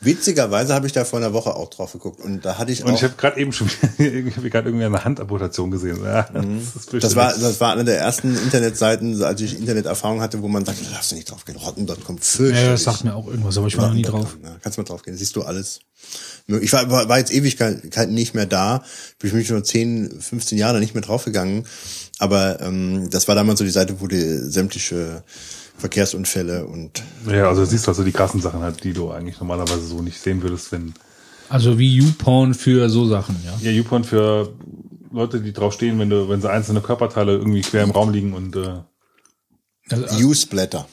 Witzigerweise 0.00 0.74
habe 0.74 0.86
ich 0.86 0.92
da 0.92 1.06
vor 1.06 1.18
einer 1.18 1.32
Woche 1.32 1.56
auch 1.56 1.70
drauf 1.70 1.92
geguckt 1.94 2.20
und 2.20 2.44
da 2.44 2.58
hatte 2.58 2.70
ich 2.70 2.84
Und 2.84 2.90
auch, 2.90 2.94
ich 2.96 3.02
habe 3.02 3.14
gerade 3.16 3.40
eben 3.40 3.50
schon, 3.52 3.66
ich 3.98 4.36
habe 4.36 4.50
gerade 4.50 4.68
irgendwie 4.68 4.84
eine 4.84 5.02
Handamputation 5.04 5.70
gesehen. 5.70 6.04
Ja, 6.04 6.24
das, 6.32 6.44
ist 6.44 6.48
Mhm. 6.48 6.60
das 6.74 6.84
fürchterlich. 6.84 7.16
war, 7.16 7.34
das 7.34 7.60
war 7.60 7.72
eine 7.72 7.84
der 7.84 7.98
ersten 7.98 8.36
Internetseiten, 8.36 9.22
als 9.22 9.40
ich 9.40 9.58
Interneterfahrung 9.58 10.20
hatte, 10.20 10.42
wo 10.42 10.48
man 10.48 10.66
sagt, 10.66 10.84
da 10.84 10.90
darfst 10.90 11.12
du 11.12 11.14
nicht 11.16 11.30
drauf 11.30 11.46
gehen, 11.46 11.56
rotten.com, 11.56 12.18
fürchterlich. 12.18 12.62
ja, 12.64 12.72
das 12.72 12.84
sagt 12.84 13.04
mir 13.04 13.14
auch 13.14 13.26
irgendwas, 13.26 13.56
aber 13.56 13.68
ich 13.68 13.78
war 13.78 13.88
noch 13.88 13.94
nie 13.94 14.02
drauf. 14.02 14.36
Ja, 14.44 14.56
kannst 14.62 14.76
mal 14.76 14.84
drauf 14.84 15.02
gehen, 15.02 15.16
siehst 15.16 15.34
du 15.34 15.42
alles. 15.42 15.80
Ich 16.48 16.72
war, 16.72 16.88
war 16.90 17.08
war 17.08 17.18
jetzt 17.18 17.32
Ewigkeit 17.32 18.08
nicht 18.08 18.34
mehr 18.34 18.46
da, 18.46 18.84
bin 19.18 19.28
ich 19.28 19.34
mich 19.34 19.48
schon 19.48 19.64
10, 19.64 20.20
15 20.20 20.56
Jahre 20.58 20.78
nicht 20.78 20.94
mehr 20.94 21.02
draufgegangen, 21.02 21.66
aber 22.18 22.60
ähm, 22.60 23.10
das 23.10 23.26
war 23.26 23.34
damals 23.34 23.58
so 23.58 23.64
die 23.64 23.70
Seite, 23.72 24.00
wo 24.00 24.06
die 24.06 24.38
sämtliche 24.38 25.24
Verkehrsunfälle 25.76 26.66
und 26.66 27.02
ja, 27.28 27.48
also 27.48 27.62
du 27.62 27.66
siehst 27.66 27.88
also 27.88 28.04
die 28.04 28.12
krassen 28.12 28.40
Sachen 28.40 28.60
halt, 28.60 28.84
die 28.84 28.92
du 28.92 29.10
eigentlich 29.10 29.40
normalerweise 29.40 29.86
so 29.86 30.02
nicht 30.02 30.20
sehen 30.20 30.42
würdest, 30.42 30.70
wenn 30.70 30.94
Also 31.48 31.78
wie 31.78 31.96
YouPorn 31.96 32.54
für 32.54 32.88
so 32.88 33.06
Sachen, 33.06 33.36
ja. 33.44 33.58
Ja, 33.60 33.70
YouPorn 33.72 34.04
für 34.04 34.54
Leute, 35.12 35.40
die 35.40 35.52
drauf 35.52 35.72
stehen, 35.72 35.98
wenn 35.98 36.10
du, 36.10 36.28
wenn 36.28 36.40
so 36.40 36.48
einzelne 36.48 36.80
Körperteile 36.80 37.32
irgendwie 37.32 37.62
quer 37.62 37.82
im 37.82 37.90
Raum 37.90 38.10
liegen 38.10 38.34
und 38.34 38.54
äh, 38.56 38.80
Also, 39.90 40.24
Use-Blätter. 40.24 40.86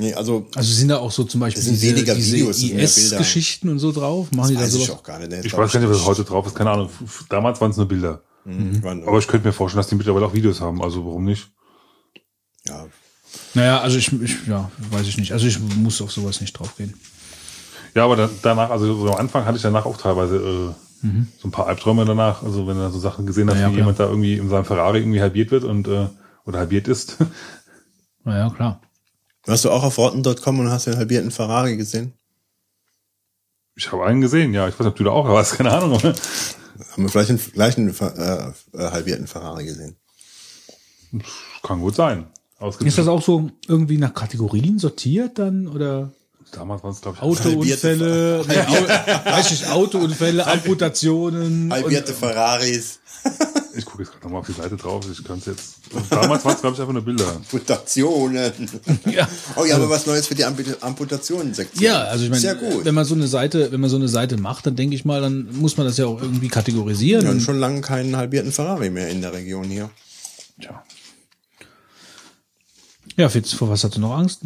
Nee, 0.00 0.14
also 0.14 0.46
also 0.54 0.72
sind 0.72 0.88
da 0.88 0.98
auch 0.98 1.10
so 1.10 1.24
zum 1.24 1.40
Beispiel 1.40 1.60
sind 1.62 1.72
diese, 1.74 1.96
weniger 1.96 2.14
diese 2.14 2.36
Videos. 2.36 2.62
IS-Geschichten 2.62 3.68
und 3.68 3.80
so 3.80 3.90
drauf? 3.90 4.30
Machen 4.30 4.50
die 4.50 4.54
da 4.54 4.60
weiß 4.60 4.74
ich 4.76 4.90
auch 4.92 5.02
gar 5.02 5.18
nicht. 5.18 5.44
Ich 5.44 5.52
weiß 5.56 5.72
gar 5.72 5.80
nicht, 5.80 5.90
was 5.90 6.04
heute 6.06 6.22
drauf 6.24 6.46
ist, 6.46 6.54
keine 6.54 6.70
Ahnung. 6.70 6.88
Damals 7.28 7.60
waren 7.60 7.72
es 7.72 7.76
nur 7.76 7.86
Bilder. 7.86 8.22
Wann- 8.44 9.02
Aber 9.06 9.18
ich 9.18 9.26
könnte 9.26 9.46
mir 9.48 9.52
vorstellen, 9.52 9.80
dass 9.80 9.88
die 9.88 9.96
mittlerweile 9.96 10.24
auch 10.26 10.32
Videos 10.32 10.60
haben, 10.60 10.80
also 10.82 11.04
warum 11.04 11.24
nicht? 11.24 11.50
ja, 12.64 12.86
Naja, 13.54 13.80
also 13.80 13.98
ich, 13.98 14.12
ich, 14.22 14.36
ja, 14.46 14.70
weiß 14.90 15.06
ich 15.08 15.18
nicht. 15.18 15.32
Also 15.32 15.46
ich 15.48 15.58
muss 15.58 16.00
auf 16.00 16.12
sowas 16.12 16.40
nicht 16.40 16.52
draufgehen. 16.52 16.94
Ja, 17.94 18.04
aber 18.04 18.14
dann, 18.16 18.30
danach, 18.42 18.70
also 18.70 18.94
so 18.94 19.10
am 19.10 19.16
Anfang 19.18 19.44
hatte 19.46 19.56
ich 19.56 19.62
danach 19.62 19.84
auch 19.84 19.96
teilweise 19.96 20.36
äh, 20.36 21.06
so 21.40 21.48
ein 21.48 21.50
paar 21.50 21.66
Albträume 21.66 22.04
danach, 22.04 22.42
also 22.44 22.66
wenn 22.68 22.76
du 22.76 22.82
dann 22.82 22.92
so 22.92 22.98
Sachen 23.00 23.26
gesehen 23.26 23.48
hast, 23.50 23.56
Na 23.56 23.62
ja, 23.62 23.66
wie 23.68 23.72
klar. 23.72 23.80
jemand 23.80 23.98
da 24.00 24.04
irgendwie 24.06 24.34
in 24.36 24.48
seinem 24.48 24.64
Ferrari 24.64 24.98
irgendwie 25.00 25.20
halbiert 25.20 25.50
wird 25.50 25.64
und 25.64 25.88
äh, 25.88 26.06
oder 26.44 26.58
halbiert 26.60 26.86
ist. 26.88 27.16
Naja, 28.24 28.50
klar. 28.50 28.80
Warst 29.48 29.64
du 29.64 29.70
auch 29.70 29.82
auf 29.82 29.98
rotten.com 29.98 30.60
und 30.60 30.70
hast 30.70 30.86
den 30.86 30.96
halbierten 30.96 31.30
Ferrari 31.30 31.76
gesehen? 31.76 32.12
Ich 33.74 33.90
habe 33.92 34.04
einen 34.04 34.20
gesehen, 34.20 34.54
ja. 34.54 34.68
Ich 34.68 34.74
weiß 34.74 34.80
nicht, 34.80 34.88
ob 34.88 34.96
du 34.96 35.04
da 35.04 35.10
auch 35.10 35.28
warst, 35.28 35.54
keine 35.54 35.72
Ahnung. 35.72 36.02
Haben 36.02 36.14
wir 36.96 37.08
vielleicht 37.08 37.30
den 37.30 37.38
gleichen 37.38 37.88
äh, 37.88 38.52
äh, 38.72 38.90
halbierten 38.90 39.26
Ferrari 39.26 39.64
gesehen? 39.64 39.96
Kann 41.62 41.80
gut 41.80 41.94
sein. 41.94 42.26
Ist 42.80 42.98
das 42.98 43.08
auch 43.08 43.22
so 43.22 43.50
irgendwie 43.68 43.98
nach 43.98 44.14
Kategorien 44.14 44.78
sortiert 44.78 45.38
dann 45.38 45.68
oder 45.68 46.10
damals 46.52 46.82
waren 46.82 46.92
es, 46.92 47.00
glaube 47.00 47.16
ich, 47.16 47.22
Autounfälle, 47.22 48.44
nee, 48.48 48.58
Au, 48.58 48.88
weiß 49.30 49.50
nicht, 49.52 49.70
Autounfälle, 49.70 50.46
Amputationen 50.46 51.72
Halbierte 51.72 52.14
Ferraris, 52.14 53.00
Ich 53.74 53.84
gucke 53.84 54.02
jetzt 54.02 54.10
gerade 54.10 54.24
nochmal 54.24 54.40
auf 54.40 54.46
die 54.46 54.52
Seite 54.54 54.76
drauf. 54.76 55.04
Ich 55.10 55.22
kann 55.22 55.38
es 55.38 55.46
jetzt. 55.46 55.76
Damals 56.10 56.44
waren 56.44 56.54
es, 56.56 56.60
glaube 56.60 56.74
ich, 56.74 56.80
einfach 56.80 56.92
nur 56.92 57.02
Bilder. 57.02 57.28
Amputationen. 57.36 58.68
ja. 59.06 59.28
Oh 59.54 59.64
ja, 59.64 59.76
aber 59.76 59.88
was 59.88 60.04
Neues 60.04 60.26
für 60.26 60.34
die 60.34 60.44
Amput- 60.44 60.82
Amputationen-Sektion. 60.82 61.84
Ja, 61.84 62.02
also 62.04 62.24
ich 62.24 62.30
meine, 62.30 62.40
Sehr 62.40 62.56
gut. 62.56 62.84
wenn 62.84 62.94
man 62.94 63.04
so 63.04 63.14
eine 63.14 63.28
Seite, 63.28 63.70
wenn 63.70 63.80
man 63.80 63.88
so 63.88 63.94
eine 63.96 64.08
Seite 64.08 64.36
macht, 64.36 64.66
dann 64.66 64.74
denke 64.74 64.96
ich 64.96 65.04
mal, 65.04 65.20
dann 65.20 65.48
muss 65.56 65.76
man 65.76 65.86
das 65.86 65.96
ja 65.96 66.06
auch 66.06 66.20
irgendwie 66.20 66.48
kategorisieren. 66.48 67.24
Und 67.26 67.34
und, 67.34 67.40
schon 67.40 67.58
lange 67.60 67.80
keinen 67.80 68.16
halbierten 68.16 68.50
Ferrari 68.50 68.90
mehr 68.90 69.10
in 69.10 69.20
der 69.20 69.32
Region 69.32 69.64
hier. 69.64 69.90
Tja. 70.60 70.82
ja, 73.16 73.28
Fitz, 73.28 73.52
vor 73.52 73.70
was 73.70 73.84
hast 73.84 73.94
du 73.94 74.00
noch 74.00 74.16
Angst? 74.18 74.40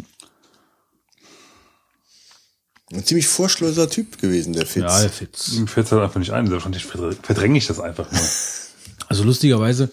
Ein 2.93 3.03
ziemlich 3.03 3.27
furchtloser 3.27 3.89
Typ 3.89 4.21
gewesen, 4.21 4.53
der 4.53 4.67
Fitz. 4.67 4.83
Ja, 4.83 5.01
der 5.01 5.09
Fitz. 5.09 5.53
Mir 5.53 5.65
fällt 5.65 5.87
es 5.87 5.91
halt 5.91 6.03
einfach 6.03 6.19
nicht 6.19 6.31
ein. 6.31 6.51
Wahrscheinlich 6.51 6.85
verdränge 6.85 7.57
ich 7.57 7.65
das 7.65 7.79
einfach 7.79 8.11
nur. 8.11 8.21
Also 9.13 9.25
lustigerweise, 9.25 9.91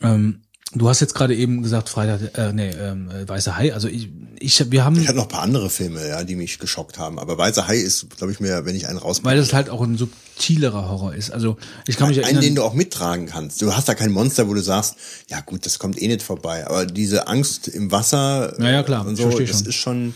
ähm, 0.00 0.42
du 0.72 0.88
hast 0.88 1.00
jetzt 1.00 1.14
gerade 1.14 1.34
eben 1.34 1.62
gesagt, 1.62 1.88
Freitag, 1.88 2.38
äh, 2.38 2.52
nee, 2.52 2.70
ähm, 2.70 3.10
äh, 3.10 3.28
Weiße 3.28 3.56
Hai. 3.56 3.74
Also 3.74 3.88
ich, 3.88 4.10
ich, 4.38 4.70
wir 4.70 4.84
haben, 4.84 5.00
Ich 5.00 5.08
hatte 5.08 5.16
noch 5.16 5.24
ein 5.24 5.28
paar 5.28 5.42
andere 5.42 5.70
Filme, 5.70 6.06
ja, 6.06 6.22
die 6.22 6.36
mich 6.36 6.60
geschockt 6.60 6.98
haben. 6.98 7.18
Aber 7.18 7.36
Weißer 7.36 7.66
Hai 7.66 7.78
ist, 7.78 8.08
glaube 8.16 8.32
ich, 8.32 8.38
mir, 8.38 8.64
wenn 8.64 8.76
ich 8.76 8.86
einen 8.86 8.98
raus 8.98 9.24
weil 9.24 9.36
das 9.36 9.52
halt 9.52 9.70
auch 9.70 9.80
ein 9.82 9.96
subtilerer 9.96 10.88
Horror 10.88 11.14
ist. 11.14 11.30
Also 11.30 11.56
ich 11.88 11.96
kann 11.96 12.08
mich 12.08 12.18
einen, 12.18 12.26
erinnern. 12.26 12.42
den 12.42 12.54
du 12.54 12.62
auch 12.62 12.74
mittragen 12.74 13.26
kannst. 13.26 13.60
Du 13.60 13.74
hast 13.74 13.88
da 13.88 13.94
kein 13.94 14.12
Monster, 14.12 14.48
wo 14.48 14.54
du 14.54 14.62
sagst, 14.62 14.94
ja 15.28 15.40
gut, 15.40 15.66
das 15.66 15.80
kommt 15.80 16.00
eh 16.00 16.06
nicht 16.06 16.22
vorbei. 16.22 16.64
Aber 16.64 16.86
diese 16.86 17.26
Angst 17.26 17.66
im 17.66 17.90
Wasser 17.90 18.54
Ja, 18.60 18.70
ja, 18.70 18.82
klar, 18.84 19.04
und 19.04 19.14
ich 19.14 19.18
so, 19.18 19.24
verstehe 19.24 19.46
das 19.46 19.58
schon. 19.58 19.66
ist 19.68 19.74
schon. 19.74 20.14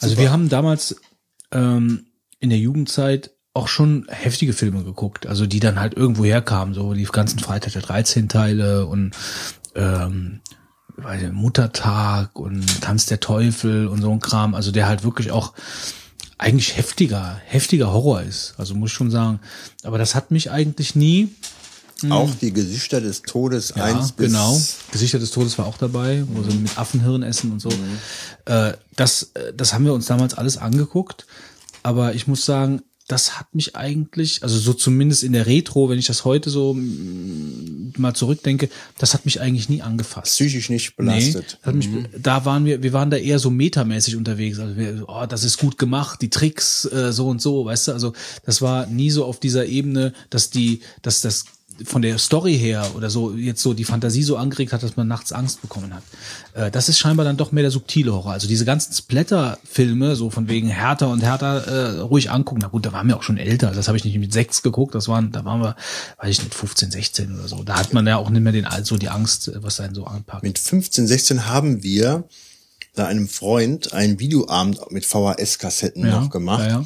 Also 0.00 0.16
wir 0.18 0.30
haben 0.30 0.48
damals 0.48 0.94
ähm, 1.50 2.06
in 2.38 2.50
der 2.50 2.58
Jugendzeit 2.58 3.32
auch 3.54 3.68
schon 3.68 4.06
heftige 4.08 4.52
Filme 4.52 4.84
geguckt, 4.84 5.26
also 5.26 5.46
die 5.46 5.60
dann 5.60 5.80
halt 5.80 5.94
irgendwo 5.94 6.24
herkamen, 6.24 6.74
so 6.74 6.94
die 6.94 7.04
ganzen 7.04 7.38
Freitag 7.38 7.72
der 7.72 7.82
13 7.82 8.28
Teile 8.28 8.86
und 8.86 9.12
ähm, 9.74 10.40
nicht, 10.96 11.32
Muttertag 11.32 12.38
und 12.38 12.82
Tanz 12.82 13.06
der 13.06 13.20
Teufel 13.20 13.86
und 13.88 14.02
so 14.02 14.10
ein 14.10 14.20
Kram, 14.20 14.54
also 14.54 14.70
der 14.72 14.86
halt 14.86 15.04
wirklich 15.04 15.30
auch 15.30 15.52
eigentlich 16.38 16.76
heftiger, 16.76 17.40
heftiger 17.46 17.92
Horror 17.92 18.22
ist. 18.22 18.54
Also 18.58 18.74
muss 18.74 18.90
ich 18.90 18.96
schon 18.96 19.10
sagen, 19.10 19.40
aber 19.82 19.98
das 19.98 20.14
hat 20.14 20.30
mich 20.30 20.50
eigentlich 20.50 20.94
nie 20.94 21.30
Auch 22.10 22.32
die 22.40 22.52
Gesichter 22.52 23.00
des 23.00 23.22
Todes 23.22 23.74
ja, 23.76 23.84
eins 23.84 24.12
bis 24.12 24.28
genau. 24.28 24.60
Gesichter 24.92 25.18
des 25.18 25.32
Todes 25.32 25.58
war 25.58 25.66
auch 25.66 25.78
dabei, 25.78 26.24
wo 26.28 26.44
sie 26.48 26.56
mit 26.56 26.78
Affenhirn 26.78 27.24
essen 27.24 27.50
und 27.50 27.60
so. 27.60 27.70
Äh, 28.44 28.74
das, 28.94 29.32
äh, 29.34 29.52
das 29.52 29.74
haben 29.74 29.84
wir 29.84 29.92
uns 29.92 30.06
damals 30.06 30.34
alles 30.34 30.58
angeguckt. 30.58 31.26
Aber 31.82 32.14
ich 32.14 32.28
muss 32.28 32.44
sagen, 32.44 32.82
das 33.08 33.38
hat 33.38 33.54
mich 33.54 33.74
eigentlich, 33.74 34.42
also 34.42 34.58
so 34.58 34.74
zumindest 34.74 35.22
in 35.24 35.32
der 35.32 35.46
Retro, 35.46 35.88
wenn 35.88 35.98
ich 35.98 36.06
das 36.06 36.24
heute 36.26 36.50
so 36.50 36.74
mm, 36.74 37.94
mal 37.96 38.14
zurückdenke, 38.14 38.68
das 38.98 39.14
hat 39.14 39.24
mich 39.24 39.40
eigentlich 39.40 39.68
nie 39.68 39.82
angefasst. 39.82 40.32
psychisch 40.32 40.68
nicht 40.70 40.90
Nee, 40.98 41.04
belastet. 41.06 41.58
hat 41.62 41.74
mich, 41.74 41.88
da 42.20 42.44
waren 42.44 42.64
wir, 42.66 42.82
wir 42.82 42.92
waren 42.92 43.10
da 43.10 43.16
eher 43.16 43.38
so 43.38 43.50
metamäßig 43.50 44.14
unterwegs. 44.16 44.58
Also 44.58 44.76
wir, 44.76 45.04
oh, 45.08 45.24
das 45.26 45.42
ist 45.44 45.58
gut 45.58 45.78
gemacht, 45.78 46.20
die 46.22 46.30
Tricks 46.30 46.84
äh, 46.84 47.12
so 47.12 47.28
und 47.28 47.40
so, 47.40 47.64
weißt 47.64 47.88
du. 47.88 47.92
Also 47.92 48.12
das 48.44 48.60
war 48.62 48.86
nie 48.86 49.10
so 49.10 49.24
auf 49.24 49.40
dieser 49.40 49.66
Ebene, 49.66 50.12
dass 50.30 50.50
die, 50.50 50.80
dass 51.02 51.20
das 51.22 51.46
von 51.84 52.02
der 52.02 52.18
Story 52.18 52.58
her 52.58 52.86
oder 52.96 53.10
so 53.10 53.32
jetzt 53.34 53.62
so 53.62 53.74
die 53.74 53.84
Fantasie 53.84 54.22
so 54.22 54.36
angeregt 54.36 54.72
hat, 54.72 54.82
dass 54.82 54.96
man 54.96 55.06
nachts 55.08 55.32
Angst 55.32 55.62
bekommen 55.62 55.94
hat. 55.94 56.02
Äh, 56.54 56.70
das 56.70 56.88
ist 56.88 56.98
scheinbar 56.98 57.24
dann 57.24 57.36
doch 57.36 57.52
mehr 57.52 57.62
der 57.62 57.70
subtile 57.70 58.12
Horror. 58.12 58.32
Also 58.32 58.48
diese 58.48 58.64
ganzen 58.64 58.92
Splatter-Filme, 58.92 60.16
so 60.16 60.30
von 60.30 60.48
wegen 60.48 60.68
härter 60.68 61.08
und 61.08 61.22
härter, 61.22 61.66
äh, 61.66 62.00
ruhig 62.00 62.30
angucken. 62.30 62.60
Na 62.62 62.68
gut, 62.68 62.86
da 62.86 62.92
waren 62.92 63.06
wir 63.08 63.16
auch 63.16 63.22
schon 63.22 63.38
älter. 63.38 63.70
Das 63.70 63.88
habe 63.88 63.96
ich 63.96 64.04
nicht 64.04 64.18
mit 64.18 64.32
sechs 64.32 64.62
geguckt. 64.62 64.94
Das 64.94 65.08
waren, 65.08 65.32
da 65.32 65.44
waren 65.44 65.60
wir, 65.60 65.76
weiß 66.18 66.30
ich 66.30 66.42
nicht, 66.42 66.54
15, 66.54 66.90
16 66.90 67.34
oder 67.38 67.48
so. 67.48 67.62
Da 67.62 67.76
hat 67.78 67.92
man 67.92 68.06
ja 68.06 68.16
auch 68.16 68.30
nicht 68.30 68.42
mehr 68.42 68.52
den 68.52 68.66
so 68.82 68.96
die 68.96 69.08
Angst, 69.08 69.48
äh, 69.48 69.62
was 69.62 69.80
einen 69.80 69.94
so 69.94 70.04
anpackt. 70.04 70.42
Mit 70.42 70.58
15, 70.58 71.06
16 71.06 71.46
haben 71.46 71.82
wir 71.82 72.24
da 72.94 73.06
einem 73.06 73.28
Freund 73.28 73.92
einen 73.92 74.18
Videoabend 74.18 74.90
mit 74.90 75.04
VHS-Kassetten 75.06 76.04
Ja, 76.04 76.20
noch 76.20 76.30
gemacht. 76.30 76.64
ja, 76.64 76.68
ja. 76.80 76.84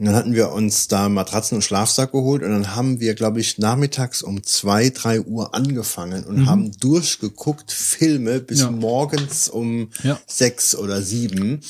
Und 0.00 0.06
dann 0.06 0.14
hatten 0.14 0.32
wir 0.32 0.52
uns 0.52 0.88
da 0.88 1.10
Matratzen 1.10 1.56
und 1.56 1.62
Schlafsack 1.62 2.12
geholt 2.12 2.42
und 2.42 2.48
dann 2.50 2.74
haben 2.74 3.00
wir, 3.00 3.14
glaube 3.14 3.38
ich, 3.38 3.58
nachmittags 3.58 4.22
um 4.22 4.42
zwei, 4.42 4.88
drei 4.88 5.20
Uhr 5.20 5.54
angefangen 5.54 6.24
und 6.24 6.46
haben 6.46 6.70
durchgeguckt 6.80 7.70
Filme 7.70 8.40
bis 8.40 8.60
Mhm. 8.60 8.64
Ja. 8.64 8.70
morgens 8.70 9.48
um 9.50 9.90
Ja. 10.02 10.18
sechs 10.26 10.74
oder 10.74 11.02
sieben. 11.02 11.60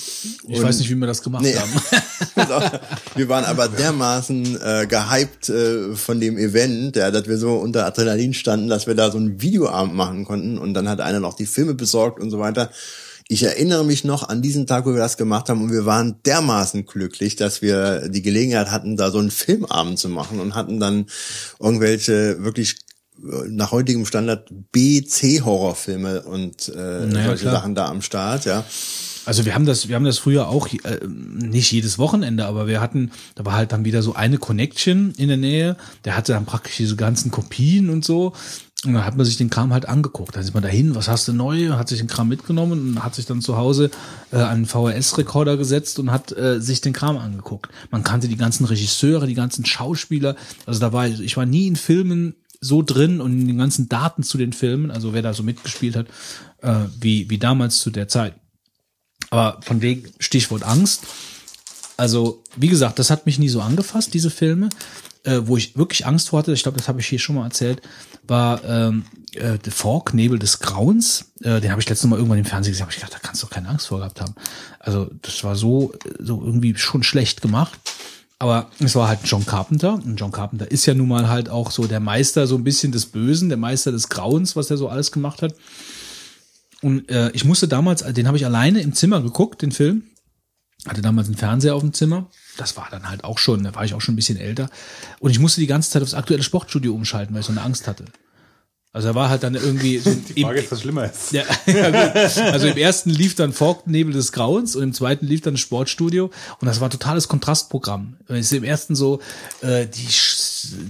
Ich 0.47 0.63
weiß 0.63 0.79
nicht, 0.79 0.89
wie 0.91 0.95
wir 0.95 1.09
das 1.09 1.23
gemacht 1.23 1.43
Nee. 1.43 1.57
haben. 1.57 1.73
wir 3.17 3.29
waren 3.29 3.45
aber 3.45 3.67
dermaßen 3.67 4.61
äh, 4.63 4.87
gehypt 4.89 5.49
äh, 5.49 5.97
von 5.97 6.21
dem 6.21 6.39
Event, 6.39 6.95
ja, 6.95 7.11
dass 7.11 7.27
wir 7.27 7.37
so 7.37 7.57
unter 7.57 7.85
Adrenalin 7.85 8.33
standen, 8.33 8.69
dass 8.69 8.87
wir 8.87 8.95
da 8.95 9.11
so 9.11 9.19
einen 9.19 9.43
Videoabend 9.43 9.95
machen 9.97 10.25
konnten 10.25 10.57
und 10.57 10.75
dann 10.75 10.89
hat 10.89 11.01
einer 11.01 11.19
noch 11.19 11.35
die 11.35 11.47
Filme 11.47 11.75
besorgt 11.75 12.21
und 12.21 12.31
so 12.31 12.39
weiter. 12.39 12.71
Ich 13.33 13.45
erinnere 13.45 13.85
mich 13.85 14.03
noch 14.03 14.29
an 14.29 14.43
diesen 14.43 14.67
Tag, 14.67 14.87
wo 14.87 14.91
wir 14.91 14.99
das 14.99 15.17
gemacht 15.17 15.49
haben 15.49 15.63
und 15.63 15.71
wir 15.71 15.87
waren 15.87 16.17
dermaßen 16.27 16.85
glücklich, 16.85 17.37
dass 17.37 17.63
wir 17.63 18.09
die 18.09 18.23
Gelegenheit 18.23 18.73
hatten, 18.73 18.97
da 18.97 19.13
so 19.13 19.21
einen 19.21 19.31
Filmabend 19.31 20.01
zu 20.01 20.09
machen 20.09 20.41
und 20.41 20.57
hatten 20.57 20.81
dann 20.81 21.07
irgendwelche 21.61 22.43
wirklich 22.43 22.79
äh, 23.23 23.49
nach 23.49 23.71
heutigem 23.71 24.05
Standard 24.05 24.53
B, 24.73 25.05
C 25.05 25.43
Horrorfilme 25.43 26.23
und 26.23 26.71
äh, 26.71 27.07
Naja, 27.07 27.27
solche 27.27 27.43
klar. 27.43 27.55
Sachen 27.55 27.77
da 27.77 27.87
am 27.87 28.03
Start, 28.03 28.47
ja. 28.47 28.65
Also 29.27 29.45
wir 29.45 29.55
haben 29.55 29.67
das, 29.67 29.89
wir 29.89 29.97
haben 29.97 30.05
das 30.05 30.19
früher 30.19 30.49
auch 30.49 30.69
äh, 30.69 31.01
nicht 31.07 31.73
jedes 31.73 31.99
Wochenende, 31.99 32.47
aber 32.47 32.67
wir 32.67 32.81
hatten, 32.81 33.11
da 33.35 33.45
war 33.45 33.55
halt 33.55 33.73
dann 33.73 33.85
wieder 33.85 34.03
so 34.03 34.15
eine 34.15 34.39
Connection 34.39 35.13
in 35.17 35.29
der 35.29 35.37
Nähe. 35.37 35.77
Der 36.05 36.17
hatte 36.17 36.33
dann 36.33 36.47
praktisch 36.47 36.77
diese 36.77 36.97
ganzen 36.97 37.31
Kopien 37.31 37.91
und 37.91 38.05
so. 38.05 38.33
Und 38.87 38.95
dann 38.95 39.05
hat 39.05 39.15
man 39.15 39.27
sich 39.27 39.37
den 39.37 39.51
Kram 39.51 39.75
halt 39.75 39.87
angeguckt. 39.87 40.35
Dann 40.35 40.43
ist 40.43 40.55
man 40.55 40.63
dahin, 40.63 40.95
was 40.95 41.07
hast 41.07 41.29
du 41.29 41.35
neu? 41.35 41.71
Hat 41.71 41.89
sich 41.89 41.99
den 41.99 42.07
Kram 42.07 42.29
mitgenommen 42.29 42.97
und 42.97 43.05
hat 43.05 43.15
sich 43.15 43.27
dann 43.27 43.43
zu 43.43 43.59
Hause 43.59 43.91
äh, 44.33 44.37
an 44.37 44.49
einen 44.49 44.67
VHS-Rekorder 44.67 45.59
gesetzt 45.59 45.99
und 45.99 46.11
hat 46.11 46.33
äh, 46.33 46.61
sich 46.61 46.81
den 46.81 46.95
Kram 46.95 47.19
angeguckt. 47.19 47.71
Man 47.91 48.05
kannte 48.05 48.27
die 48.27 48.39
ganzen 48.39 48.65
Regisseure, 48.65 49.27
die 49.27 49.35
ganzen 49.35 49.67
Schauspieler. 49.67 50.35
Also 50.65 50.81
da 50.81 50.95
war 50.95 51.07
ich, 51.07 51.21
ich 51.21 51.37
war 51.37 51.45
nie 51.45 51.67
in 51.67 51.77
Filmen 51.77 52.37
so 52.63 52.83
drin 52.83 53.21
und 53.21 53.33
in 53.33 53.47
den 53.49 53.59
ganzen 53.59 53.89
Daten 53.89 54.23
zu 54.23 54.39
den 54.39 54.55
Filmen, 54.55 54.91
also 54.91 55.13
wer 55.13 55.23
da 55.23 55.35
so 55.35 55.43
mitgespielt 55.43 55.97
hat, 55.97 56.07
äh, 56.63 56.87
wie, 56.99 57.29
wie 57.29 57.39
damals 57.39 57.79
zu 57.81 57.91
der 57.91 58.09
Zeit. 58.09 58.35
Aber 59.31 59.61
von 59.63 59.81
wegen 59.81 60.11
Stichwort 60.19 60.63
Angst. 60.63 61.07
Also, 61.97 62.43
wie 62.57 62.69
gesagt, 62.69 62.99
das 62.99 63.11
hat 63.11 63.27
mich 63.27 63.39
nie 63.39 63.49
so 63.49 63.61
angefasst, 63.61 64.15
diese 64.15 64.31
Filme. 64.31 64.69
Äh, 65.23 65.43
wo 65.45 65.59
ich 65.59 65.77
wirklich 65.77 66.07
Angst 66.07 66.31
vor 66.31 66.39
hatte, 66.39 66.53
ich 66.53 66.63
glaube, 66.63 66.79
das 66.79 66.89
habe 66.89 67.01
ich 67.01 67.07
hier 67.07 67.19
schon 67.19 67.37
mal 67.37 67.45
erzählt, 67.45 67.83
war 68.27 68.65
ähm, 68.65 69.05
äh, 69.35 69.59
The 69.63 69.71
Fork, 69.71 70.15
Nebel 70.15 70.39
des 70.39 70.61
Grauens. 70.61 71.27
Äh, 71.43 71.61
den 71.61 71.71
habe 71.71 71.81
ich 71.83 71.89
letztes 71.89 72.09
Mal 72.09 72.17
irgendwann 72.17 72.39
im 72.39 72.47
Fernsehen 72.47 72.73
gesehen, 72.73 72.85
hab 72.85 72.91
ich 72.91 72.97
gedacht, 72.97 73.13
da 73.13 73.19
kannst 73.19 73.43
du 73.43 73.47
doch 73.47 73.53
keine 73.53 73.69
Angst 73.69 73.89
vor 73.89 73.99
gehabt 73.99 74.21
haben. 74.23 74.35
Also, 74.79 75.11
das 75.21 75.45
war 75.45 75.57
so, 75.57 75.93
so 76.19 76.43
irgendwie 76.43 76.75
schon 76.77 77.03
schlecht 77.03 77.43
gemacht. 77.43 77.79
Aber 78.39 78.71
es 78.79 78.95
war 78.95 79.09
halt 79.09 79.21
John 79.25 79.45
Carpenter. 79.45 79.95
Und 79.95 80.17
John 80.17 80.33
Carpenter 80.33 80.71
ist 80.71 80.87
ja 80.87 80.95
nun 80.95 81.09
mal 81.09 81.29
halt 81.29 81.51
auch 81.51 81.71
so 81.71 81.87
der 81.87 82.01
Meister 82.01 82.47
so 82.47 82.57
ein 82.57 82.65
bisschen 82.65 82.91
des 82.91 83.05
Bösen, 83.05 83.51
der 83.51 83.59
Meister 83.59 83.93
des 83.93 84.09
Grauens, 84.09 84.57
was 84.57 84.71
er 84.71 84.79
so 84.79 84.89
alles 84.89 85.13
gemacht 85.13 85.43
hat. 85.43 85.55
Und 86.83 87.11
äh, 87.11 87.31
ich 87.33 87.45
musste 87.45 87.69
damals, 87.69 88.03
den 88.03 88.27
habe 88.27 88.37
ich 88.37 88.45
alleine 88.45 88.81
im 88.81 88.95
Zimmer 88.95 89.21
geguckt, 89.21 89.63
den 89.63 89.73
Film. 89.73 90.05
Hatte 90.87 91.03
damals 91.03 91.29
einen 91.29 91.37
Fernseher 91.37 91.75
auf 91.75 91.83
dem 91.83 91.93
Zimmer. 91.93 92.31
Das 92.57 92.77
war 92.77 92.89
dann 92.91 93.09
halt 93.09 93.23
auch 93.25 93.39
schon, 93.39 93.63
da 93.65 93.75
war 93.75 93.85
ich 93.85 93.93
auch 93.93 94.01
schon 94.01 94.15
ein 94.15 94.17
bisschen 94.17 94.39
älter. 94.39 94.71
Und 95.19 95.31
ich 95.31 95.39
musste 95.39 95.61
die 95.61 95.67
ganze 95.67 95.91
Zeit 95.91 96.03
aufs 96.03 96.15
aktuelle 96.15 96.43
Sportstudio 96.43 96.95
umschalten, 96.95 97.35
weil 97.35 97.41
ich 97.41 97.47
so 97.47 97.53
eine 97.53 97.63
Angst 97.63 97.87
hatte. 97.87 98.07
Also 98.93 99.07
er 99.07 99.15
war 99.15 99.29
halt 99.29 99.45
dann 99.45 99.55
irgendwie 99.55 99.99
so 99.99 100.11
Die 100.37 100.43
Frage 100.43 100.61
ist, 100.61 100.73
was 100.73 100.81
schlimmer 100.81 101.05
ist. 101.05 101.31
ja, 101.31 101.45
ja. 101.67 102.13
Also 102.51 102.67
im 102.67 102.77
ersten 102.77 103.11
lief 103.11 103.37
dann 103.37 103.53
Fork 103.53 103.87
Nebel 103.87 104.13
des 104.13 104.33
Grauens 104.33 104.75
und 104.75 104.83
im 104.83 104.93
zweiten 104.93 105.27
lief 105.27 105.43
dann 105.43 105.57
Sportstudio 105.57 106.31
und 106.61 106.67
das 106.67 106.81
war 106.81 106.89
ein 106.89 106.91
totales 106.91 107.29
Kontrastprogramm. 107.29 108.17
Es 108.27 108.47
ist 108.47 108.53
im 108.53 108.65
ersten 108.65 108.97
so, 108.97 109.21
äh, 109.61 109.87
die, 109.87 110.09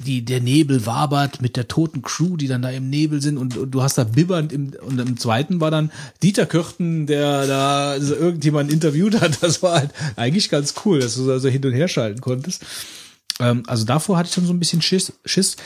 die, 0.07 0.25
der 0.25 0.41
Nebel 0.41 0.87
wabert 0.87 1.43
mit 1.43 1.57
der 1.57 1.69
toten 1.69 2.01
Crew, 2.01 2.39
die 2.39 2.49
dann 2.49 2.63
da 2.63 2.71
im 2.71 2.89
Nebel 2.89 3.21
sind 3.21 3.37
und, 3.37 3.59
und 3.59 3.71
du 3.71 3.83
hast 3.83 3.99
da 3.99 4.05
bibbernd 4.05 4.51
im, 4.51 4.73
und 4.81 4.99
im 4.99 5.19
zweiten 5.19 5.61
war 5.61 5.71
dann 5.71 5.93
Dieter 6.23 6.47
Kürten, 6.47 7.07
der 7.07 7.47
da 7.47 8.01
so 8.01 8.15
irgendjemand 8.15 8.73
interviewt 8.73 9.21
hat. 9.21 9.43
Das 9.43 9.63
war 9.63 9.79
halt 9.79 9.91
eigentlich 10.17 10.49
ganz 10.49 10.73
cool, 10.87 11.01
dass 11.01 11.17
du 11.17 11.25
so 11.25 11.33
also 11.33 11.49
hin 11.49 11.65
und 11.67 11.73
her 11.73 11.89
schalten 11.89 12.23
konntest. 12.23 12.63
Ähm, 13.41 13.63
also 13.67 13.85
davor 13.85 14.17
hatte 14.17 14.31
ich 14.31 14.35
dann 14.35 14.47
so 14.47 14.55
ein 14.55 14.59
bisschen 14.59 14.81
Schiss. 14.81 15.13
Schiss. 15.27 15.57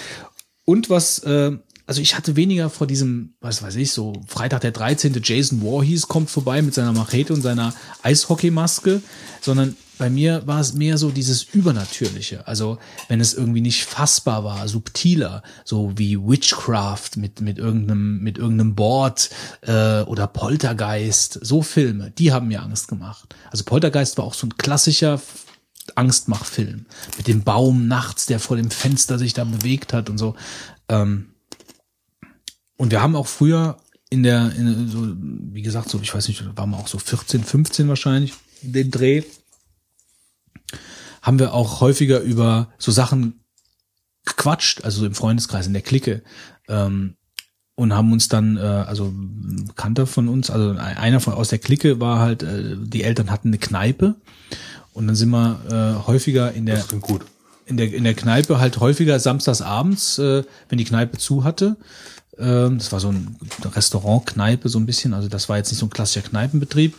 Und 0.65 0.91
was, 0.91 1.21
äh, 1.21 1.53
also 1.87 2.01
ich 2.01 2.17
hatte 2.17 2.37
weniger 2.37 2.71
vor 2.71 2.87
diesem, 2.87 3.35
was 3.41 3.63
weiß 3.63 3.77
ich, 3.77 3.93
so 3.93 4.15
Freitag 4.27 4.63
der 4.63 4.73
13. 4.73 5.21
Jason 5.23 5.61
Voorhees 5.61 6.09
kommt 6.09 6.31
vorbei 6.31 6.63
mit 6.63 6.73
seiner 6.73 6.93
Machete 6.93 7.35
und 7.35 7.43
seiner 7.43 7.75
Eishockeymaske, 8.03 9.03
sondern 9.41 9.77
bei 9.99 10.11
mir 10.11 10.47
war 10.47 10.61
es 10.61 10.73
mehr 10.75 10.99
so 10.99 11.11
dieses 11.11 11.43
Übernatürliche. 11.43 12.49
Also 12.49 12.79
wenn 13.09 13.21
es 13.21 13.35
irgendwie 13.35 13.61
nicht 13.61 13.85
fassbar 13.85 14.45
war, 14.45 14.67
subtiler, 14.67 15.43
so 15.65 15.93
wie 15.97 16.19
Witchcraft 16.19 17.17
mit, 17.17 17.41
mit 17.41 17.59
irgendeinem, 17.59 18.19
mit 18.19 18.39
irgendeinem 18.39 18.75
Board 18.75 19.31
äh, 19.61 20.01
oder 20.03 20.27
Poltergeist, 20.27 21.39
so 21.43 21.63
Filme, 21.63 22.11
die 22.13 22.33
haben 22.33 22.49
mir 22.49 22.63
Angst 22.63 22.89
gemacht. 22.89 23.35
Also 23.51 23.65
Poltergeist 23.65 24.19
war 24.19 24.25
auch 24.25 24.35
so 24.35 24.47
ein 24.47 24.57
klassischer 24.57 25.21
Angstmachfilm. 25.95 26.87
Mit 27.19 27.29
dem 27.29 27.45
Baum 27.45 27.87
nachts, 27.87 28.27
der 28.27 28.41
vor 28.41 28.57
dem 28.57 28.71
Fenster 28.71 29.19
sich 29.19 29.35
da 29.35 29.45
bewegt 29.45 29.93
hat 29.93 30.09
und 30.09 30.19
so. 30.19 30.35
Ähm, 30.89 31.34
und 32.77 32.91
wir 32.91 33.03
haben 33.03 33.17
auch 33.17 33.27
früher 33.27 33.77
in 34.11 34.23
der, 34.23 34.53
in 34.57 34.89
so, 34.89 35.07
wie 35.53 35.63
gesagt, 35.63 35.89
so, 35.89 35.99
ich 36.01 36.15
weiß 36.15 36.29
nicht, 36.29 36.45
waren 36.57 36.71
wir 36.71 36.79
auch 36.79 36.89
so 36.89 36.99
14, 36.99 37.43
15 37.45 37.89
wahrscheinlich, 37.89 38.35
den 38.63 38.91
Dreh, 38.91 39.23
haben 41.23 41.39
wir 41.39 41.55
auch 41.55 41.81
häufiger 41.81 42.21
über 42.21 42.69
so 42.79 42.93
Sachen 42.93 43.41
gequatscht, 44.25 44.85
also 44.85 45.01
so 45.01 45.07
im 45.07 45.15
Freundeskreis, 45.15 45.67
in 45.67 45.73
der 45.73 45.83
Clique. 45.83 46.23
Ähm, 46.69 47.17
und 47.77 47.93
haben 47.93 48.13
uns 48.13 48.29
dann, 48.29 48.57
äh, 48.57 48.61
also 48.61 49.07
ein 49.07 49.65
Bekannter 49.67 50.07
von 50.07 50.29
uns, 50.29 50.49
also 50.51 50.79
einer 50.79 51.21
von 51.21 51.35
aus 51.35 51.49
der 51.49 51.59
Clique 51.59 52.01
war 52.01 52.21
halt, 52.21 52.43
äh, 52.43 52.77
die 52.79 53.03
Eltern 53.03 53.31
hatten 53.31 53.49
eine 53.49 53.59
Kneipe 53.59 54.15
und 54.93 55.07
dann 55.09 55.17
sind 55.17 55.31
wir 55.31 55.61
äh, 55.69 56.07
häufiger 56.07 56.53
in 56.53 56.67
der 56.67 56.85
in 57.67 57.77
der 57.77 57.93
in 57.93 58.05
der 58.05 58.15
Kneipe 58.15 58.61
halt 58.61 58.79
häufiger 58.79 59.19
samstags 59.19 59.61
abends, 59.61 60.19
äh, 60.19 60.45
wenn 60.69 60.79
die 60.79 60.85
Kneipe 60.85 61.19
zu 61.19 61.43
hatte. 61.43 61.77
Ähm, 62.39 62.79
das 62.79 62.93
war 62.93 63.01
so 63.01 63.11
ein 63.11 63.37
Restaurant-Kneipe 63.65 64.69
so 64.69 64.79
ein 64.79 64.87
bisschen, 64.87 65.15
also 65.15 65.29
das 65.29 65.49
war 65.49 65.57
jetzt 65.57 65.71
nicht 65.71 65.81
so 65.81 65.87
ein 65.87 65.91
klassischer 65.91 66.27
Kneipenbetrieb, 66.29 66.95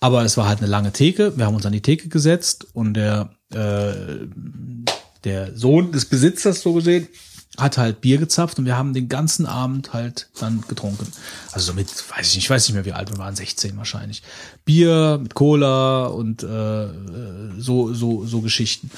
aber 0.00 0.24
es 0.24 0.36
war 0.36 0.48
halt 0.48 0.58
eine 0.58 0.68
lange 0.68 0.92
Theke. 0.92 1.36
Wir 1.36 1.46
haben 1.46 1.54
uns 1.54 1.66
an 1.66 1.72
die 1.72 1.82
Theke 1.82 2.08
gesetzt 2.08 2.66
und 2.72 2.94
der 2.94 3.30
äh, 3.52 4.26
der 5.24 5.54
Sohn 5.56 5.92
des 5.92 6.06
Besitzers 6.06 6.62
so 6.62 6.72
gesehen 6.72 7.08
hat 7.58 7.78
halt 7.78 8.00
Bier 8.00 8.18
gezapft 8.18 8.58
und 8.58 8.64
wir 8.64 8.76
haben 8.76 8.94
den 8.94 9.08
ganzen 9.08 9.44
Abend 9.44 9.92
halt 9.92 10.30
dann 10.38 10.62
getrunken. 10.68 11.06
Also 11.52 11.66
so 11.66 11.74
mit, 11.74 11.88
weiß 11.88 12.28
ich 12.28 12.36
nicht, 12.36 12.44
ich 12.44 12.50
weiß 12.50 12.68
nicht 12.68 12.74
mehr 12.74 12.84
wie 12.84 12.92
alt 12.92 13.10
wir 13.10 13.18
waren, 13.18 13.34
16 13.34 13.76
wahrscheinlich. 13.76 14.22
Bier 14.64 15.18
mit 15.20 15.34
Cola 15.34 16.06
und 16.06 16.42
äh, 16.42 16.88
so 17.58 17.92
so 17.92 18.24
so 18.24 18.40
Geschichten. 18.40 18.90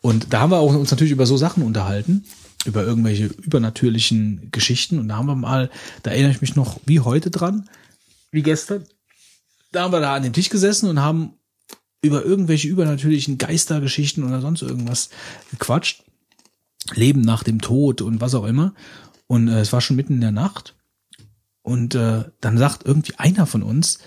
Und 0.00 0.32
da 0.32 0.40
haben 0.40 0.50
wir 0.50 0.58
auch 0.58 0.74
uns 0.74 0.90
natürlich 0.90 1.12
über 1.12 1.26
so 1.26 1.36
Sachen 1.36 1.62
unterhalten, 1.64 2.24
über 2.64 2.84
irgendwelche 2.84 3.26
übernatürlichen 3.26 4.50
Geschichten. 4.50 4.98
Und 4.98 5.08
da 5.08 5.16
haben 5.16 5.26
wir 5.26 5.34
mal, 5.34 5.70
da 6.02 6.10
erinnere 6.10 6.32
ich 6.32 6.40
mich 6.40 6.56
noch 6.56 6.80
wie 6.84 7.00
heute 7.00 7.30
dran, 7.30 7.68
wie 8.30 8.42
gestern. 8.42 8.84
Da 9.72 9.82
haben 9.82 9.92
wir 9.92 10.00
da 10.00 10.14
an 10.14 10.22
dem 10.22 10.32
Tisch 10.32 10.50
gesessen 10.50 10.88
und 10.88 11.00
haben 11.00 11.34
über 12.02 12.24
irgendwelche 12.24 12.68
übernatürlichen 12.68 13.38
Geistergeschichten 13.38 14.24
oder 14.24 14.40
sonst 14.40 14.62
irgendwas 14.62 15.10
gequatscht. 15.50 16.04
Leben 16.94 17.20
nach 17.20 17.42
dem 17.42 17.60
Tod 17.60 18.00
und 18.00 18.20
was 18.20 18.34
auch 18.34 18.44
immer. 18.44 18.74
Und 19.26 19.48
äh, 19.48 19.60
es 19.60 19.72
war 19.72 19.80
schon 19.80 19.96
mitten 19.96 20.14
in 20.14 20.20
der 20.20 20.32
Nacht. 20.32 20.74
Und 21.62 21.94
äh, 21.94 22.24
dann 22.40 22.56
sagt 22.56 22.86
irgendwie 22.86 23.16
einer 23.16 23.46
von 23.46 23.62
uns, 23.62 23.98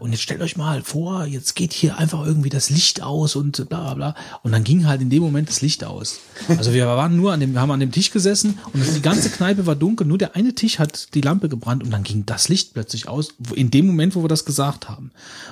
und 0.00 0.12
jetzt 0.12 0.22
stellt 0.22 0.40
euch 0.40 0.56
mal 0.56 0.82
vor, 0.82 1.26
jetzt 1.26 1.54
geht 1.54 1.74
hier 1.74 1.98
einfach 1.98 2.24
irgendwie 2.24 2.48
das 2.48 2.70
Licht 2.70 3.02
aus 3.02 3.36
und 3.36 3.68
bla 3.68 3.92
bla 3.92 3.94
bla. 3.94 4.14
Und 4.42 4.52
dann 4.52 4.64
ging 4.64 4.86
halt 4.86 5.02
in 5.02 5.10
dem 5.10 5.22
Moment 5.22 5.50
das 5.50 5.60
Licht 5.60 5.84
aus. 5.84 6.20
Also 6.48 6.72
wir 6.72 6.86
waren 6.86 7.14
nur 7.16 7.32
an 7.32 7.40
dem, 7.40 7.52
wir 7.52 7.60
haben 7.60 7.70
an 7.70 7.80
dem 7.80 7.92
Tisch 7.92 8.10
gesessen 8.10 8.58
und 8.72 8.82
die 8.96 9.02
ganze 9.02 9.28
Kneipe 9.28 9.66
war 9.66 9.76
dunkel, 9.76 10.06
nur 10.06 10.16
der 10.16 10.34
eine 10.34 10.54
Tisch 10.54 10.78
hat 10.78 11.14
die 11.14 11.20
Lampe 11.20 11.50
gebrannt 11.50 11.84
und 11.84 11.90
dann 11.90 12.04
ging 12.04 12.24
das 12.24 12.48
Licht 12.48 12.72
plötzlich 12.72 13.06
aus, 13.06 13.34
in 13.54 13.70
dem 13.70 13.86
Moment, 13.86 14.14
wo 14.14 14.24
wir 14.24 14.28
das 14.28 14.46
gesagt 14.46 14.88
haben. 14.88 15.10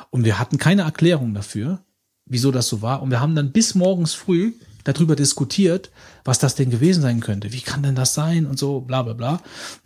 Und 0.08 0.24
wir 0.24 0.38
hatten 0.38 0.56
keine 0.56 0.82
Erklärung 0.82 1.34
dafür, 1.34 1.80
wieso 2.24 2.50
das 2.50 2.68
so 2.68 2.80
war. 2.80 3.02
Und 3.02 3.10
wir 3.10 3.20
haben 3.20 3.34
dann 3.34 3.52
bis 3.52 3.74
morgens 3.74 4.14
früh 4.14 4.52
darüber 4.84 5.16
diskutiert, 5.16 5.90
was 6.24 6.38
das 6.38 6.54
denn 6.54 6.70
gewesen 6.70 7.02
sein 7.02 7.20
könnte. 7.20 7.52
Wie 7.52 7.60
kann 7.60 7.82
denn 7.82 7.94
das 7.94 8.14
sein 8.14 8.46
und 8.46 8.58
so, 8.58 8.80
bla 8.80 9.02
bla 9.02 9.12
bla. 9.12 9.32
Und 9.32 9.40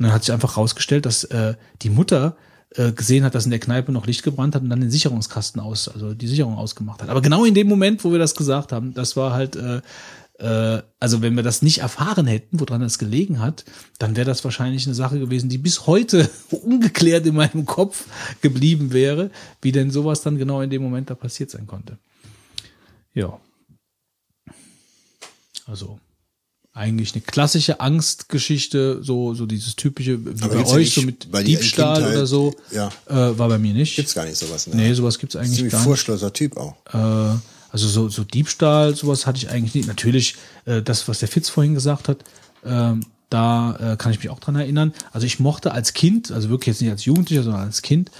dann 0.04 0.12
hat 0.12 0.24
sich 0.24 0.32
einfach 0.32 0.56
rausgestellt, 0.56 1.06
dass 1.06 1.24
äh, 1.24 1.54
die 1.82 1.90
Mutter 1.90 2.36
äh, 2.74 2.92
gesehen 2.92 3.24
hat, 3.24 3.34
dass 3.34 3.44
in 3.44 3.50
der 3.50 3.60
Kneipe 3.60 3.92
noch 3.92 4.06
Licht 4.06 4.22
gebrannt 4.22 4.54
hat 4.54 4.62
und 4.62 4.68
dann 4.68 4.80
den 4.80 4.90
Sicherungskasten 4.90 5.60
aus, 5.60 5.88
also 5.88 6.12
die 6.12 6.26
Sicherung 6.26 6.56
ausgemacht 6.56 7.02
hat. 7.02 7.08
Aber 7.08 7.22
genau 7.22 7.44
in 7.44 7.54
dem 7.54 7.66
Moment, 7.66 8.04
wo 8.04 8.12
wir 8.12 8.18
das 8.18 8.34
gesagt 8.34 8.72
haben, 8.72 8.92
das 8.92 9.16
war 9.16 9.32
halt, 9.32 9.56
äh, 9.56 9.80
äh, 10.38 10.82
also 11.00 11.22
wenn 11.22 11.34
wir 11.34 11.42
das 11.42 11.62
nicht 11.62 11.78
erfahren 11.78 12.26
hätten, 12.26 12.60
woran 12.60 12.82
das 12.82 12.98
gelegen 12.98 13.40
hat, 13.40 13.64
dann 13.98 14.16
wäre 14.16 14.26
das 14.26 14.44
wahrscheinlich 14.44 14.86
eine 14.86 14.94
Sache 14.94 15.18
gewesen, 15.18 15.48
die 15.48 15.58
bis 15.58 15.86
heute 15.86 16.28
ungeklärt 16.50 17.26
in 17.26 17.36
meinem 17.36 17.64
Kopf 17.64 18.06
geblieben 18.42 18.92
wäre, 18.92 19.30
wie 19.62 19.72
denn 19.72 19.90
sowas 19.90 20.20
dann 20.20 20.36
genau 20.36 20.60
in 20.60 20.70
dem 20.70 20.82
Moment 20.82 21.08
da 21.08 21.14
passiert 21.14 21.50
sein 21.50 21.66
konnte. 21.66 21.98
Ja. 23.14 23.40
Also 25.66 25.98
eigentlich 26.78 27.12
eine 27.14 27.22
klassische 27.22 27.80
Angstgeschichte, 27.80 29.00
so 29.02 29.34
so 29.34 29.46
dieses 29.46 29.76
typische 29.76 30.24
wie 30.24 30.42
Aber 30.42 30.54
bei 30.54 30.60
ja 30.60 30.66
euch 30.66 30.76
nicht, 30.86 30.94
so 30.94 31.02
mit 31.02 31.28
Diebstahl 31.46 31.96
Kindheit- 31.96 32.12
oder 32.16 32.26
so. 32.26 32.54
ja. 32.70 32.88
Äh, 33.08 33.38
war 33.38 33.48
bei 33.48 33.58
mir 33.58 33.74
nicht. 33.74 33.96
Gibt's 33.96 34.14
gar 34.14 34.24
nicht 34.24 34.36
sowas. 34.38 34.66
Ne? 34.66 34.76
Nee, 34.76 34.92
sowas 34.94 35.18
gibt's 35.18 35.36
eigentlich 35.36 35.56
Ziemlich 35.56 35.72
gar 35.72 35.80
nicht. 35.80 35.86
furchtloser 35.88 36.32
Typ 36.32 36.56
auch. 36.56 36.74
Äh, 36.92 37.38
also 37.70 37.86
so, 37.88 38.08
so 38.08 38.24
Diebstahl, 38.24 38.94
sowas 38.94 39.26
hatte 39.26 39.38
ich 39.38 39.50
eigentlich 39.50 39.74
nicht. 39.74 39.88
Natürlich, 39.88 40.36
äh, 40.64 40.80
das, 40.80 41.06
was 41.08 41.18
der 41.18 41.28
Fitz 41.28 41.48
vorhin 41.50 41.74
gesagt 41.74 42.08
hat, 42.08 42.18
ähm, 42.64 43.04
da 43.28 43.92
äh, 43.92 43.96
kann 43.96 44.10
ich 44.12 44.18
mich 44.18 44.30
auch 44.30 44.40
dran 44.40 44.56
erinnern. 44.56 44.94
Also 45.12 45.26
ich 45.26 45.38
mochte 45.38 45.72
als 45.72 45.92
Kind, 45.92 46.30
also 46.32 46.48
wirklich 46.48 46.68
jetzt 46.68 46.80
nicht 46.80 46.90
als 46.90 47.04
Jugendlicher, 47.04 47.42
sondern 47.42 47.62
als 47.62 47.82
Kind, 47.82 48.10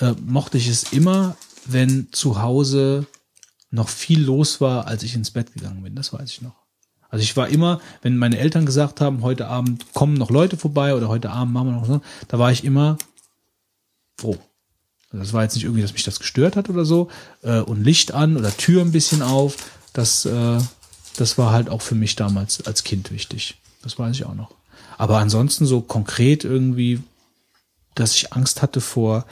äh, 0.00 0.12
mochte 0.24 0.56
ich 0.58 0.68
es 0.68 0.92
immer, 0.92 1.36
wenn 1.66 2.08
zu 2.12 2.40
Hause 2.42 3.06
noch 3.72 3.88
viel 3.88 4.22
los 4.22 4.60
war, 4.60 4.86
als 4.86 5.02
ich 5.02 5.14
ins 5.14 5.30
Bett 5.32 5.52
gegangen 5.54 5.82
bin. 5.82 5.94
Das 5.96 6.12
weiß 6.12 6.30
ich 6.30 6.42
noch. 6.42 6.61
Also 7.12 7.22
ich 7.22 7.36
war 7.36 7.48
immer, 7.48 7.78
wenn 8.00 8.16
meine 8.16 8.38
Eltern 8.38 8.64
gesagt 8.64 9.02
haben, 9.02 9.22
heute 9.22 9.46
Abend 9.46 9.92
kommen 9.92 10.14
noch 10.14 10.30
Leute 10.30 10.56
vorbei 10.56 10.94
oder 10.94 11.08
heute 11.08 11.30
Abend 11.30 11.52
machen 11.52 11.66
wir 11.68 11.72
noch 11.74 11.86
so, 11.86 12.00
da 12.26 12.38
war 12.38 12.50
ich 12.50 12.64
immer 12.64 12.96
froh. 14.18 14.38
Also 15.10 15.22
das 15.22 15.32
war 15.34 15.42
jetzt 15.42 15.54
nicht 15.54 15.64
irgendwie, 15.64 15.82
dass 15.82 15.92
mich 15.92 16.04
das 16.04 16.18
gestört 16.18 16.56
hat 16.56 16.70
oder 16.70 16.86
so. 16.86 17.10
Äh, 17.42 17.60
und 17.60 17.84
Licht 17.84 18.12
an 18.12 18.38
oder 18.38 18.56
Tür 18.56 18.80
ein 18.80 18.92
bisschen 18.92 19.20
auf. 19.20 19.56
Das, 19.92 20.24
äh, 20.24 20.58
das 21.18 21.36
war 21.36 21.52
halt 21.52 21.68
auch 21.68 21.82
für 21.82 21.94
mich 21.94 22.16
damals 22.16 22.66
als 22.66 22.82
Kind 22.82 23.12
wichtig. 23.12 23.58
Das 23.82 23.98
weiß 23.98 24.16
ich 24.16 24.24
auch 24.24 24.34
noch. 24.34 24.54
Aber 24.96 25.18
ansonsten 25.18 25.66
so 25.66 25.82
konkret 25.82 26.44
irgendwie, 26.44 27.02
dass 27.94 28.14
ich 28.14 28.32
Angst 28.32 28.62
hatte 28.62 28.80
vor, 28.80 29.26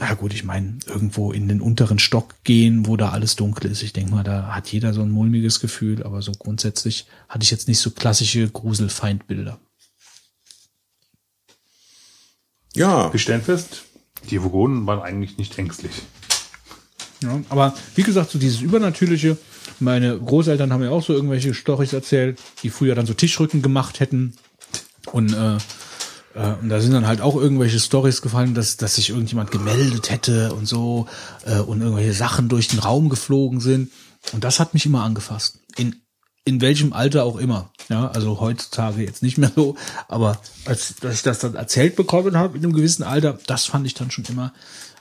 ja 0.00 0.14
gut, 0.14 0.32
ich 0.32 0.44
meine, 0.44 0.78
irgendwo 0.86 1.32
in 1.32 1.48
den 1.48 1.60
unteren 1.60 1.98
Stock 1.98 2.34
gehen, 2.44 2.86
wo 2.86 2.96
da 2.96 3.10
alles 3.10 3.36
dunkel 3.36 3.70
ist. 3.70 3.82
Ich 3.82 3.92
denke 3.92 4.12
mal, 4.12 4.24
da 4.24 4.54
hat 4.54 4.68
jeder 4.68 4.94
so 4.94 5.02
ein 5.02 5.10
mulmiges 5.10 5.60
Gefühl, 5.60 6.02
aber 6.02 6.22
so 6.22 6.32
grundsätzlich 6.32 7.06
hatte 7.28 7.42
ich 7.42 7.50
jetzt 7.50 7.68
nicht 7.68 7.80
so 7.80 7.90
klassische 7.90 8.48
Gruselfeindbilder. 8.48 9.58
Ja, 12.74 13.12
Wir 13.12 13.18
stellen 13.18 13.42
fest, 13.42 13.84
die 14.30 14.42
Vogonen 14.42 14.86
waren 14.86 15.00
eigentlich 15.00 15.38
nicht 15.38 15.58
ängstlich. 15.58 16.02
Ja, 17.20 17.40
aber 17.48 17.74
wie 17.96 18.02
gesagt, 18.02 18.30
so 18.30 18.38
dieses 18.38 18.60
Übernatürliche, 18.60 19.36
meine 19.80 20.18
Großeltern 20.18 20.72
haben 20.72 20.82
ja 20.82 20.90
auch 20.90 21.02
so 21.02 21.12
irgendwelche 21.12 21.54
Storys 21.54 21.92
erzählt, 21.92 22.38
die 22.62 22.70
früher 22.70 22.94
dann 22.94 23.06
so 23.06 23.14
Tischrücken 23.14 23.62
gemacht 23.62 24.00
hätten. 24.00 24.34
Und, 25.12 25.32
äh, 25.32 25.56
äh, 25.56 25.58
und 26.38 26.68
da 26.68 26.80
sind 26.80 26.92
dann 26.92 27.06
halt 27.06 27.20
auch 27.20 27.36
irgendwelche 27.36 27.80
Storys 27.80 28.22
gefallen, 28.22 28.54
dass, 28.54 28.76
dass 28.76 28.94
sich 28.96 29.10
irgendjemand 29.10 29.50
gemeldet 29.50 30.10
hätte 30.10 30.54
und 30.54 30.66
so 30.66 31.06
äh, 31.44 31.58
und 31.58 31.80
irgendwelche 31.80 32.12
Sachen 32.12 32.48
durch 32.48 32.68
den 32.68 32.78
Raum 32.78 33.08
geflogen 33.08 33.60
sind. 33.60 33.90
Und 34.32 34.44
das 34.44 34.60
hat 34.60 34.74
mich 34.74 34.86
immer 34.86 35.02
angefasst. 35.02 35.58
In, 35.76 35.96
in 36.44 36.60
welchem 36.60 36.92
Alter 36.92 37.24
auch 37.24 37.36
immer. 37.36 37.72
Ja, 37.88 38.08
also 38.08 38.40
heutzutage 38.40 39.02
jetzt 39.02 39.22
nicht 39.22 39.38
mehr 39.38 39.50
so, 39.54 39.76
aber 40.06 40.40
als, 40.64 40.94
als 41.02 41.16
ich 41.16 41.22
das 41.22 41.40
dann 41.40 41.54
erzählt 41.54 41.96
bekommen 41.96 42.36
habe 42.36 42.56
in 42.56 42.64
einem 42.64 42.72
gewissen 42.72 43.02
Alter, 43.02 43.38
das 43.46 43.64
fand 43.64 43.86
ich 43.86 43.94
dann 43.94 44.10
schon 44.10 44.24
immer, 44.26 44.52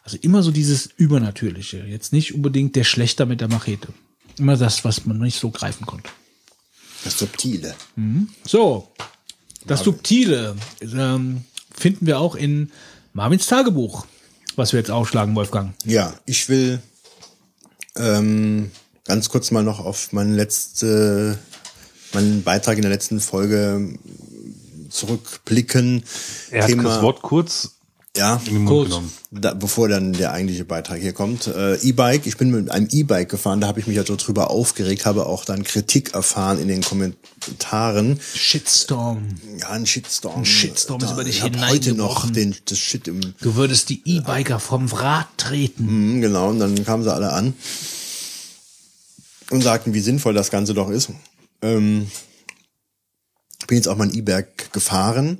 also 0.03 0.17
immer 0.21 0.41
so 0.41 0.51
dieses 0.51 0.87
Übernatürliche. 0.87 1.85
Jetzt 1.85 2.13
nicht 2.13 2.33
unbedingt 2.33 2.75
der 2.75 2.83
Schlechter 2.83 3.25
mit 3.25 3.41
der 3.41 3.49
Machete. 3.49 3.89
Immer 4.37 4.57
das, 4.57 4.85
was 4.85 5.05
man 5.05 5.19
nicht 5.19 5.39
so 5.39 5.51
greifen 5.51 5.85
konnte. 5.85 6.09
das 7.03 7.19
Subtile. 7.19 7.75
So, 8.45 8.91
das 9.67 9.83
Subtile 9.83 10.55
ähm, 10.81 11.43
finden 11.73 12.07
wir 12.07 12.19
auch 12.19 12.35
in 12.35 12.71
Marvins 13.13 13.47
Tagebuch, 13.47 14.05
was 14.55 14.73
wir 14.73 14.79
jetzt 14.79 14.91
aufschlagen, 14.91 15.35
Wolfgang. 15.35 15.73
Ja, 15.85 16.13
ich 16.25 16.49
will 16.49 16.81
ähm, 17.95 18.71
ganz 19.05 19.29
kurz 19.29 19.51
mal 19.51 19.63
noch 19.63 19.79
auf 19.79 20.13
meine 20.13 20.35
letzte, 20.35 21.37
meinen 22.13 22.43
Beitrag 22.43 22.77
in 22.77 22.83
der 22.83 22.91
letzten 22.91 23.19
Folge 23.19 23.97
zurückblicken. 24.89 26.03
Er 26.51 26.63
hat 26.63 26.71
das 26.71 27.01
Wort 27.01 27.21
kurz 27.21 27.76
ja, 28.17 28.41
in 28.45 28.53
den 28.53 28.63
Mund 28.63 28.67
Kurz. 28.69 28.89
genommen. 28.89 29.11
da, 29.31 29.53
bevor 29.53 29.87
dann 29.87 30.13
der 30.13 30.31
eigentliche 30.33 30.65
Beitrag 30.65 30.99
hier 30.99 31.13
kommt. 31.13 31.47
Äh, 31.47 31.75
E-Bike, 31.77 32.25
ich 32.25 32.37
bin 32.37 32.51
mit 32.51 32.69
einem 32.71 32.87
E-Bike 32.91 33.29
gefahren, 33.29 33.61
da 33.61 33.67
habe 33.67 33.79
ich 33.79 33.87
mich 33.87 33.95
ja 33.95 34.05
so 34.05 34.15
drüber 34.15 34.49
aufgeregt, 34.49 35.05
habe 35.05 35.25
auch 35.27 35.45
dann 35.45 35.63
Kritik 35.63 36.13
erfahren 36.13 36.59
in 36.59 36.67
den 36.67 36.81
Kommentaren. 36.81 38.19
Shitstorm. 38.33 39.35
Ja, 39.59 39.69
ein 39.69 39.85
Shitstorm. 39.85 40.39
Ein 40.41 40.45
Shitstorm 40.45 40.99
ist 41.01 41.07
Da- 41.09 41.13
über 41.13 41.23
dich 41.23 41.37
ich 41.37 41.43
hab 41.43 41.57
heute 41.69 41.93
noch 41.93 42.29
den, 42.31 42.55
das 42.65 42.77
Shit 42.79 43.07
im 43.07 43.21
Du 43.41 43.55
würdest 43.55 43.89
die 43.89 44.01
E-Biker 44.05 44.59
vom 44.59 44.87
Rad 44.87 45.27
treten. 45.37 46.15
Mhm, 46.17 46.21
genau, 46.21 46.49
und 46.49 46.59
dann 46.59 46.83
kamen 46.83 47.03
sie 47.03 47.13
alle 47.13 47.31
an 47.33 47.53
und 49.49 49.61
sagten, 49.61 49.93
wie 49.93 50.01
sinnvoll 50.01 50.33
das 50.33 50.49
Ganze 50.51 50.73
doch 50.73 50.89
ist. 50.89 51.09
Ähm, 51.61 52.09
bin 53.67 53.77
jetzt 53.77 53.87
auch 53.87 53.97
mal 53.97 54.07
ein 54.07 54.13
E-Berg 54.13 54.71
gefahren 54.71 55.39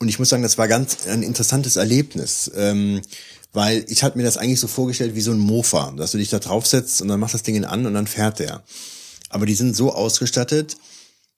und 0.00 0.08
ich 0.08 0.18
muss 0.18 0.28
sagen, 0.28 0.42
das 0.42 0.58
war 0.58 0.68
ganz 0.68 1.06
ein 1.06 1.22
interessantes 1.22 1.76
Erlebnis, 1.76 2.50
ähm, 2.54 3.00
weil 3.52 3.84
ich 3.88 4.02
hatte 4.02 4.18
mir 4.18 4.24
das 4.24 4.36
eigentlich 4.36 4.60
so 4.60 4.66
vorgestellt 4.66 5.14
wie 5.14 5.20
so 5.20 5.30
ein 5.30 5.38
Mofa, 5.38 5.92
dass 5.96 6.12
du 6.12 6.18
dich 6.18 6.30
da 6.30 6.40
draufsetzt 6.40 7.00
und 7.00 7.08
dann 7.08 7.20
machst 7.20 7.34
das 7.34 7.44
Ding 7.44 7.64
an 7.64 7.86
und 7.86 7.94
dann 7.94 8.06
fährt 8.06 8.40
der. 8.40 8.64
Aber 9.28 9.46
die 9.46 9.54
sind 9.54 9.76
so 9.76 9.92
ausgestattet, 9.92 10.76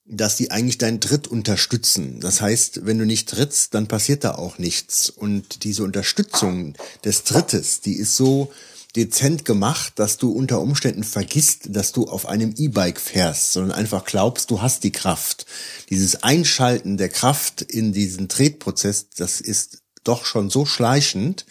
dass 0.07 0.36
die 0.36 0.51
eigentlich 0.51 0.78
deinen 0.78 1.01
Tritt 1.01 1.26
unterstützen. 1.26 2.20
Das 2.20 2.41
heißt, 2.41 2.86
wenn 2.86 2.99
du 2.99 3.05
nicht 3.05 3.28
trittst, 3.28 3.75
dann 3.75 3.89
passiert 3.89 4.25
da 4.25 4.36
auch 4.36 4.59
nichts. 4.59 5.10
Und 5.10 5.65
diese 5.65 5.83
Unterstützung 5.83 6.75
des 7.05 7.25
Trittes, 7.25 7.81
die 7.81 7.97
ist 7.97 8.17
so 8.17 8.52
dezent 8.97 9.44
gemacht, 9.44 9.92
dass 9.97 10.16
du 10.16 10.31
unter 10.31 10.60
Umständen 10.60 11.05
vergisst, 11.05 11.68
dass 11.68 11.92
du 11.92 12.07
auf 12.07 12.26
einem 12.26 12.55
E-Bike 12.57 13.00
fährst, 13.00 13.52
sondern 13.52 13.73
einfach 13.78 14.05
glaubst, 14.05 14.50
du 14.50 14.62
hast 14.62 14.84
die 14.84 14.92
Kraft. 14.92 15.47
Dieses 15.91 16.23
Einschalten 16.23 16.97
der 16.97 17.10
Kraft 17.10 17.62
in 17.62 17.92
diesen 17.92 18.28
Tretprozess, 18.28 19.10
das 19.16 19.41
ist 19.41 19.83
doch 20.05 20.25
schon 20.25 20.50
so 20.50 20.65
schleichend, 20.65 21.47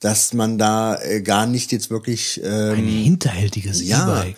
dass 0.00 0.34
man 0.34 0.58
da 0.58 1.00
äh, 1.00 1.22
gar 1.22 1.46
nicht 1.46 1.72
jetzt 1.72 1.90
wirklich 1.90 2.40
ähm, 2.44 2.78
Ein 2.78 2.86
hinterhältiges 2.86 3.82
ja, 3.82 4.20
E-Bike. 4.20 4.36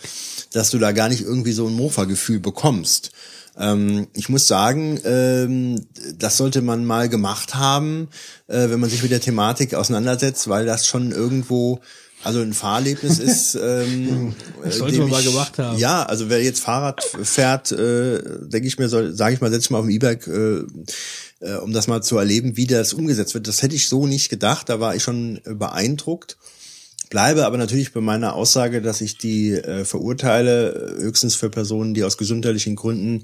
dass 0.53 0.69
du 0.69 0.79
da 0.79 0.93
gar 0.93 1.09
nicht 1.09 1.21
irgendwie 1.21 1.51
so 1.51 1.67
ein 1.67 1.73
Mofa-Gefühl 1.73 2.39
bekommst. 2.39 3.11
Ähm, 3.57 4.07
ich 4.13 4.29
muss 4.29 4.47
sagen, 4.47 4.99
ähm, 5.03 5.85
das 6.17 6.37
sollte 6.37 6.61
man 6.61 6.85
mal 6.85 7.09
gemacht 7.09 7.55
haben, 7.55 8.07
äh, 8.47 8.69
wenn 8.69 8.79
man 8.79 8.89
sich 8.89 9.01
mit 9.01 9.11
der 9.11 9.19
Thematik 9.19 9.73
auseinandersetzt, 9.73 10.47
weil 10.47 10.65
das 10.65 10.87
schon 10.87 11.11
irgendwo 11.11 11.81
also 12.27 12.41
ein 12.41 12.53
Fahrerlebnis 12.53 13.17
ist. 13.31 13.55
Ähm, 13.55 14.35
Das 14.63 14.75
äh, 14.75 14.77
sollte 14.79 14.99
man 14.99 15.09
mal 15.09 15.19
ich- 15.21 15.27
gemacht 15.27 15.57
haben. 15.57 15.77
Ja, 15.79 16.03
also 16.03 16.29
wer 16.29 16.43
jetzt 16.43 16.59
Fahrrad 16.59 17.03
fährt, 17.03 17.71
äh, 17.71 18.19
denke 18.41 18.67
ich 18.67 18.77
mir, 18.77 18.89
sage 18.89 19.33
ich 19.33 19.41
mal, 19.41 19.49
setz 19.51 19.63
dich 19.63 19.71
mal 19.71 19.79
auf 19.79 19.85
dem 19.85 19.91
E-Bike, 19.95 20.27
äh, 20.27 20.59
äh, 21.39 21.55
um 21.57 21.73
das 21.73 21.87
mal 21.87 22.01
zu 22.03 22.17
erleben, 22.17 22.55
wie 22.57 22.67
das 22.67 22.93
umgesetzt 22.93 23.33
wird. 23.33 23.47
Das 23.47 23.61
hätte 23.63 23.75
ich 23.75 23.87
so 23.87 24.05
nicht 24.05 24.29
gedacht. 24.29 24.69
Da 24.69 24.79
war 24.79 24.95
ich 24.95 25.01
schon 25.03 25.39
beeindruckt. 25.45 26.37
Bleibe 27.09 27.45
aber 27.45 27.57
natürlich 27.57 27.93
bei 27.93 28.01
meiner 28.01 28.33
Aussage, 28.33 28.81
dass 28.81 28.99
ich 28.99 29.17
die 29.17 29.53
äh, 29.53 29.85
verurteile, 29.85 30.95
höchstens 30.99 31.35
für 31.35 31.49
Personen, 31.49 31.93
die 31.93 32.03
aus 32.03 32.17
gesundheitlichen 32.17 32.75
Gründen 32.75 33.23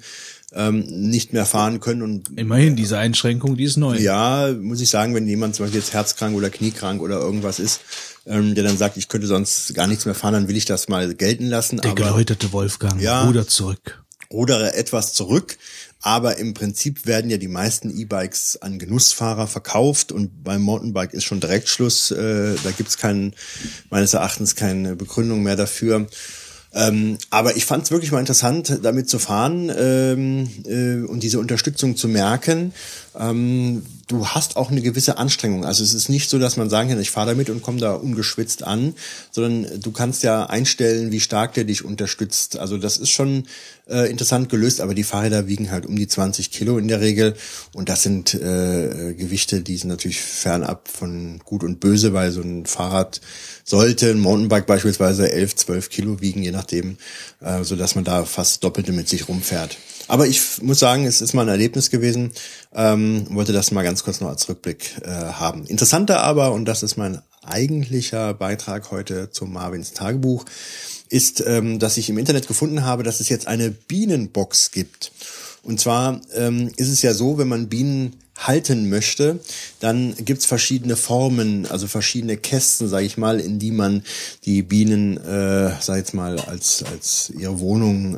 ähm, 0.53 0.85
nicht 0.87 1.33
mehr 1.33 1.45
fahren 1.45 1.81
können 1.81 2.01
und 2.01 2.29
Immerhin, 2.37 2.77
diese 2.77 2.97
Einschränkung, 2.97 3.57
die 3.57 3.65
ist 3.65 3.75
neu. 3.75 3.97
ja, 3.97 4.53
muss 4.57 4.79
ich 4.79 4.89
sagen, 4.89 5.13
wenn 5.15 5.27
jemand 5.27 5.55
zum 5.55 5.65
Beispiel 5.65 5.81
jetzt 5.81 5.91
herzkrank 5.93 6.33
oder 6.37 6.49
kniekrank 6.49 7.01
oder 7.01 7.19
irgendwas 7.19 7.59
ist, 7.59 7.81
ähm, 8.25 8.55
der 8.55 8.63
dann 8.63 8.77
sagt, 8.77 8.97
ich 8.97 9.07
könnte 9.09 9.27
sonst 9.27 9.73
gar 9.73 9.87
nichts 9.87 10.05
mehr 10.05 10.15
fahren, 10.15 10.33
dann 10.33 10.47
will 10.47 10.57
ich 10.57 10.65
das 10.65 10.87
mal 10.87 11.13
gelten 11.13 11.45
lassen. 11.47 11.77
Der 11.81 11.91
aber 11.91 12.03
geläuterte 12.03 12.51
Wolfgang, 12.53 13.01
Ja. 13.01 13.23
Ruder 13.25 13.47
zurück. 13.47 14.03
rudere 14.31 14.73
etwas 14.75 15.13
zurück. 15.13 15.57
Aber 16.05 16.37
im 16.37 16.53
Prinzip 16.53 17.05
werden 17.05 17.31
ja 17.31 17.37
die 17.37 17.47
meisten 17.47 17.89
E-Bikes 17.89 18.61
an 18.61 18.77
Genussfahrer 18.77 19.47
verkauft 19.47 20.11
und 20.11 20.43
beim 20.43 20.61
Mountainbike 20.61 21.13
ist 21.13 21.23
schon 21.23 21.39
Direktschluss. 21.39 22.11
Äh, 22.11 22.55
da 22.61 22.71
gibt's 22.71 22.97
keinen, 22.97 23.33
meines 23.89 24.13
Erachtens 24.13 24.55
keine 24.57 24.97
Begründung 24.97 25.43
mehr 25.43 25.55
dafür. 25.55 26.07
Ähm, 26.73 27.17
aber 27.29 27.55
ich 27.55 27.65
fand 27.65 27.85
es 27.85 27.91
wirklich 27.91 28.11
mal 28.11 28.19
interessant, 28.19 28.79
damit 28.83 29.07
zu 29.09 29.17
fahren 29.19 29.71
ähm, 29.77 30.49
äh, 30.65 31.07
und 31.07 31.21
diese 31.23 31.39
Unterstützung 31.39 31.95
zu 31.95 32.07
merken. 32.09 32.73
Ähm, 33.17 33.85
du 34.13 34.27
hast 34.27 34.55
auch 34.55 34.71
eine 34.71 34.81
gewisse 34.81 35.17
Anstrengung. 35.17 35.65
Also 35.65 35.83
es 35.83 35.93
ist 35.93 36.07
nicht 36.07 36.29
so, 36.29 36.39
dass 36.39 36.55
man 36.55 36.69
sagen 36.69 36.89
kann, 36.89 36.99
ich 36.99 37.11
fahre 37.11 37.29
damit 37.29 37.49
und 37.49 37.61
komme 37.61 37.79
da 37.79 37.93
ungeschwitzt 37.93 38.63
an, 38.63 38.93
sondern 39.31 39.81
du 39.81 39.91
kannst 39.91 40.23
ja 40.23 40.45
einstellen, 40.45 41.11
wie 41.11 41.19
stark 41.19 41.53
der 41.53 41.63
dich 41.63 41.83
unterstützt. 41.83 42.57
Also 42.57 42.77
das 42.77 42.97
ist 42.97 43.09
schon 43.09 43.45
äh, 43.89 44.09
interessant 44.09 44.49
gelöst, 44.49 44.81
aber 44.81 44.93
die 44.93 45.03
Fahrräder 45.03 45.47
wiegen 45.47 45.71
halt 45.71 45.85
um 45.85 45.95
die 45.95 46.07
20 46.07 46.51
Kilo 46.51 46.77
in 46.77 46.87
der 46.87 47.01
Regel 47.01 47.35
und 47.73 47.89
das 47.89 48.03
sind 48.03 48.33
äh, 48.33 49.13
Gewichte, 49.17 49.61
die 49.61 49.77
sind 49.77 49.89
natürlich 49.89 50.21
fernab 50.21 50.87
von 50.87 51.39
Gut 51.43 51.63
und 51.63 51.79
Böse, 51.79 52.13
weil 52.13 52.31
so 52.31 52.41
ein 52.41 52.65
Fahrrad 52.65 53.19
sollte 53.63 54.11
ein 54.11 54.19
Mountainbike 54.19 54.67
beispielsweise 54.67 55.31
11, 55.31 55.55
12 55.55 55.89
Kilo 55.89 56.21
wiegen, 56.21 56.43
je 56.43 56.51
nachdem, 56.51 56.97
äh, 57.41 57.63
so 57.63 57.75
dass 57.75 57.95
man 57.95 58.03
da 58.03 58.25
fast 58.25 58.63
doppelte 58.63 58.91
mit 58.91 59.09
sich 59.09 59.27
rumfährt. 59.27 59.77
Aber 60.07 60.27
ich 60.27 60.61
muss 60.61 60.79
sagen, 60.79 61.05
es 61.05 61.21
ist 61.21 61.33
mal 61.33 61.43
ein 61.43 61.47
Erlebnis 61.49 61.89
gewesen, 61.89 62.31
ähm, 62.73 63.27
wollte 63.29 63.53
das 63.53 63.71
mal 63.71 63.83
ganz 63.83 64.03
kurz 64.03 64.21
noch 64.21 64.29
als 64.29 64.47
Rückblick 64.49 65.01
äh, 65.03 65.09
haben. 65.09 65.65
Interessanter 65.65 66.21
aber, 66.21 66.51
und 66.51 66.65
das 66.65 66.83
ist 66.83 66.97
mein 66.97 67.21
eigentlicher 67.43 68.33
Beitrag 68.33 68.91
heute 68.91 69.29
zu 69.31 69.45
Marvins 69.45 69.93
Tagebuch, 69.93 70.45
ist, 71.09 71.43
ähm, 71.45 71.79
dass 71.79 71.97
ich 71.97 72.09
im 72.09 72.17
Internet 72.17 72.47
gefunden 72.47 72.83
habe, 72.85 73.03
dass 73.03 73.19
es 73.19 73.29
jetzt 73.29 73.47
eine 73.47 73.69
Bienenbox 73.69 74.71
gibt. 74.71 75.11
Und 75.61 75.79
zwar 75.79 76.21
ähm, 76.33 76.71
ist 76.75 76.89
es 76.89 77.01
ja 77.01 77.13
so, 77.13 77.37
wenn 77.37 77.47
man 77.47 77.69
Bienen 77.69 78.22
halten 78.35 78.89
möchte, 78.89 79.39
dann 79.79 80.15
gibt's 80.17 80.45
verschiedene 80.45 80.95
Formen, 80.95 81.67
also 81.67 81.87
verschiedene 81.87 82.35
Kästen, 82.35 82.87
sage 82.87 83.05
ich 83.05 83.17
mal, 83.17 83.39
in 83.39 83.59
die 83.59 83.71
man 83.71 84.03
die 84.45 84.63
Bienen, 84.63 85.17
äh, 85.17 85.71
sag 85.79 85.97
jetzt 85.97 86.13
mal, 86.13 86.39
als 86.39 86.83
als 86.83 87.31
ihre 87.37 87.59
Wohnung 87.59 88.15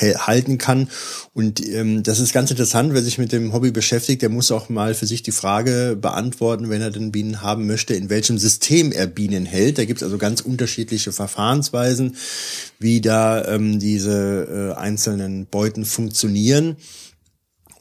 äh, 0.00 0.14
halten 0.16 0.58
kann. 0.58 0.88
Und 1.34 1.66
ähm, 1.66 2.02
das 2.02 2.18
ist 2.18 2.32
ganz 2.32 2.50
interessant, 2.50 2.94
wer 2.94 3.02
sich 3.02 3.18
mit 3.18 3.32
dem 3.32 3.52
Hobby 3.52 3.70
beschäftigt, 3.70 4.22
der 4.22 4.28
muss 4.28 4.50
auch 4.50 4.68
mal 4.68 4.94
für 4.94 5.06
sich 5.06 5.22
die 5.22 5.32
Frage 5.32 5.96
beantworten, 6.00 6.68
wenn 6.68 6.82
er 6.82 6.90
denn 6.90 7.12
Bienen 7.12 7.42
haben 7.42 7.66
möchte, 7.66 7.94
in 7.94 8.10
welchem 8.10 8.38
System 8.38 8.90
er 8.90 9.06
Bienen 9.06 9.46
hält. 9.46 9.78
Da 9.78 9.84
gibt's 9.84 10.02
also 10.02 10.18
ganz 10.18 10.40
unterschiedliche 10.40 11.12
Verfahrensweisen, 11.12 12.16
wie 12.78 13.00
da 13.00 13.44
ähm, 13.46 13.78
diese 13.78 14.74
äh, 14.76 14.78
einzelnen 14.78 15.46
Beuten 15.46 15.84
funktionieren. 15.84 16.76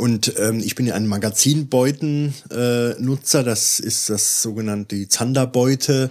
Und 0.01 0.33
ähm, 0.39 0.61
ich 0.65 0.73
bin 0.73 0.87
ja 0.87 0.95
ein 0.95 1.05
Magazinbeuten-Nutzer. 1.05 3.39
Äh, 3.39 3.43
das 3.43 3.79
ist 3.79 4.09
das 4.09 4.41
sogenannte 4.41 5.07
Zanderbeute. 5.07 6.09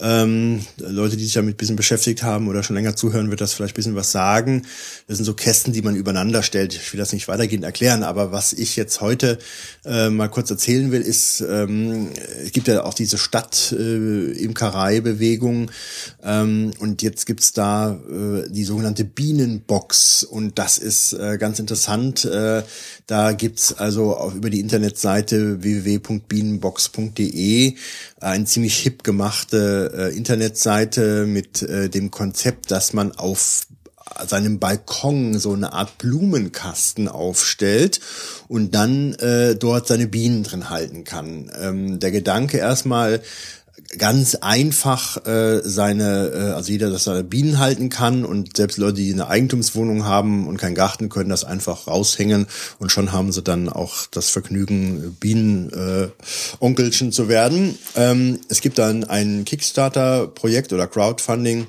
Ähm, 0.00 0.64
Leute, 0.78 1.16
die 1.16 1.22
sich 1.22 1.34
damit 1.34 1.54
ein 1.54 1.56
bisschen 1.56 1.76
beschäftigt 1.76 2.24
haben 2.24 2.48
oder 2.48 2.64
schon 2.64 2.74
länger 2.74 2.96
zuhören, 2.96 3.30
wird 3.30 3.40
das 3.40 3.52
vielleicht 3.52 3.74
ein 3.74 3.76
bisschen 3.76 3.94
was 3.94 4.10
sagen. 4.10 4.66
Das 5.06 5.18
sind 5.18 5.26
so 5.26 5.34
Kästen, 5.34 5.72
die 5.72 5.82
man 5.82 5.94
übereinander 5.94 6.42
stellt. 6.42 6.74
Ich 6.74 6.92
will 6.92 6.98
das 6.98 7.12
nicht 7.12 7.28
weitergehend 7.28 7.62
erklären, 7.62 8.02
aber 8.02 8.32
was 8.32 8.52
ich 8.52 8.74
jetzt 8.74 9.00
heute 9.00 9.38
äh, 9.84 10.10
mal 10.10 10.26
kurz 10.26 10.50
erzählen 10.50 10.90
will, 10.90 11.02
ist, 11.02 11.40
ähm, 11.40 12.08
es 12.42 12.50
gibt 12.50 12.66
ja 12.66 12.82
auch 12.82 12.94
diese 12.94 13.16
Stadt-Imkerei-Bewegung 13.16 15.70
äh, 16.19 16.19
ähm, 16.22 16.72
und 16.78 17.02
jetzt 17.02 17.26
gibt's 17.26 17.52
da 17.52 17.92
äh, 17.92 18.48
die 18.50 18.64
sogenannte 18.64 19.04
Bienenbox 19.04 20.24
und 20.24 20.58
das 20.58 20.78
ist 20.78 21.12
äh, 21.12 21.38
ganz 21.38 21.58
interessant. 21.58 22.24
Äh, 22.24 22.62
da 23.06 23.32
gibt's 23.32 23.72
also 23.72 24.16
auch 24.16 24.34
über 24.34 24.50
die 24.50 24.60
Internetseite 24.60 25.62
www.bienenbox.de 25.62 27.74
eine 28.20 28.44
ziemlich 28.44 28.76
hip 28.76 29.02
gemachte 29.02 29.92
äh, 29.94 30.16
Internetseite 30.16 31.26
mit 31.26 31.62
äh, 31.62 31.88
dem 31.88 32.10
Konzept, 32.10 32.70
dass 32.70 32.92
man 32.92 33.12
auf 33.12 33.66
seinem 34.26 34.58
Balkon 34.58 35.38
so 35.38 35.52
eine 35.52 35.72
Art 35.72 35.98
Blumenkasten 35.98 37.08
aufstellt 37.08 38.00
und 38.48 38.74
dann 38.74 39.14
äh, 39.14 39.56
dort 39.56 39.86
seine 39.86 40.06
Bienen 40.06 40.42
drin 40.42 40.70
halten 40.70 41.04
kann. 41.04 41.50
Ähm, 41.60 42.00
der 42.00 42.10
Gedanke 42.10 42.58
erstmal, 42.58 43.20
ganz 43.98 44.36
einfach 44.36 45.26
äh, 45.26 45.62
seine, 45.64 46.28
äh, 46.28 46.52
also 46.52 46.70
jeder, 46.70 46.90
dass 46.90 47.04
seine 47.04 47.24
Bienen 47.24 47.58
halten 47.58 47.88
kann 47.88 48.24
und 48.24 48.56
selbst 48.56 48.78
Leute, 48.78 48.94
die 48.94 49.12
eine 49.12 49.28
Eigentumswohnung 49.28 50.04
haben 50.04 50.46
und 50.46 50.58
keinen 50.58 50.74
Garten, 50.76 51.08
können 51.08 51.30
das 51.30 51.44
einfach 51.44 51.88
raushängen 51.88 52.46
und 52.78 52.92
schon 52.92 53.12
haben 53.12 53.32
sie 53.32 53.42
dann 53.42 53.68
auch 53.68 54.06
das 54.06 54.30
Vergnügen, 54.30 55.16
Bienen-Onkelchen 55.18 57.08
äh, 57.08 57.12
zu 57.12 57.28
werden. 57.28 57.78
Ähm, 57.96 58.40
es 58.48 58.60
gibt 58.60 58.78
dann 58.78 59.04
ein 59.04 59.44
Kickstarter-Projekt 59.44 60.72
oder 60.72 60.86
Crowdfunding, 60.86 61.66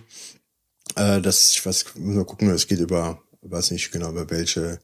äh, 0.96 1.22
das, 1.22 1.52
ich 1.52 1.66
weiß, 1.66 1.86
muss 1.96 2.16
mal 2.16 2.26
gucken, 2.26 2.50
es 2.50 2.68
geht 2.68 2.80
über 2.80 3.20
weiß 3.44 3.72
nicht 3.72 3.92
genau 3.92 4.12
über 4.12 4.30
welche 4.30 4.80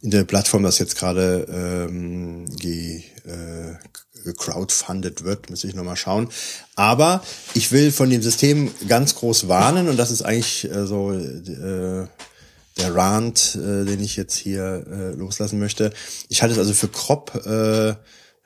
Internetplattform 0.00 0.64
das 0.64 0.80
jetzt 0.80 0.96
gerade 0.96 1.46
ähm, 1.88 2.46
ge, 2.56 3.04
äh, 3.24 3.76
gecrowdfundet 4.24 5.24
wird, 5.24 5.50
muss 5.50 5.64
ich 5.64 5.74
nochmal 5.74 5.96
schauen. 5.96 6.28
Aber 6.76 7.22
ich 7.54 7.72
will 7.72 7.92
von 7.92 8.10
dem 8.10 8.22
System 8.22 8.70
ganz 8.88 9.14
groß 9.14 9.48
warnen 9.48 9.88
und 9.88 9.96
das 9.96 10.10
ist 10.10 10.22
eigentlich 10.22 10.70
äh, 10.70 10.86
so 10.86 11.12
äh, 11.12 12.06
der 12.78 12.94
Rant, 12.94 13.56
äh, 13.56 13.84
den 13.84 14.02
ich 14.02 14.16
jetzt 14.16 14.36
hier 14.36 14.84
äh, 14.90 15.14
loslassen 15.14 15.58
möchte. 15.58 15.92
Ich 16.28 16.42
halte 16.42 16.54
es 16.54 16.58
also 16.58 16.72
für 16.72 16.88
Krop 16.88 17.46
äh, 17.46 17.94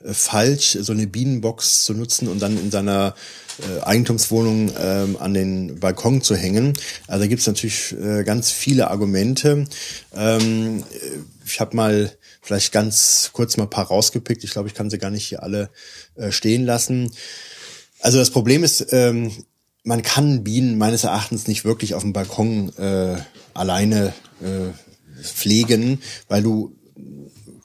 falsch, 0.05 0.77
so 0.81 0.93
eine 0.93 1.07
Bienenbox 1.07 1.85
zu 1.85 1.95
nutzen 1.95 2.29
und 2.29 2.41
dann 2.41 2.59
in 2.59 2.71
seiner 2.71 3.15
äh, 3.59 3.83
Eigentumswohnung 3.83 4.71
ähm, 4.79 5.17
an 5.19 5.35
den 5.35 5.81
Balkon 5.81 6.23
zu 6.23 6.37
hängen. 6.37 6.75
Also 7.07 7.25
da 7.25 7.29
gibt 7.29 7.41
es 7.41 7.47
natürlich 7.47 7.95
äh, 7.99 8.23
ganz 8.25 8.51
viele 8.51 8.91
Argumente. 8.91 9.67
Ähm, 10.15 10.85
ich 11.45 11.61
habe 11.61 11.77
mal 11.77 12.13
vielleicht 12.47 12.73
ganz 12.73 13.31
kurz 13.33 13.57
mal 13.57 13.65
ein 13.65 13.71
paar 13.71 13.89
rausgepickt. 13.89 14.45
Ich 14.45 14.53
glaube, 14.53 14.69
ich 14.69 14.75
kann 14.75 14.89
sie 14.89 14.99
gar 14.99 15.11
nicht 15.11 15.27
hier 15.27 15.43
alle 15.43 15.69
äh, 16.15 16.31
stehen 16.31 16.65
lassen. 16.65 17.13
Also 17.99 18.19
das 18.19 18.31
Problem 18.31 18.63
ist, 18.63 18.93
ähm, 18.93 19.33
man 19.83 20.03
kann 20.03 20.45
Bienen 20.45 20.79
meines 20.79 21.03
Erachtens 21.03 21.49
nicht 21.49 21.65
wirklich 21.65 21.95
auf 21.95 22.03
dem 22.03 22.13
Balkon 22.13 22.73
äh, 22.79 23.17
alleine 23.53 24.13
äh, 24.41 25.23
pflegen, 25.23 26.01
weil 26.29 26.43
du 26.43 26.77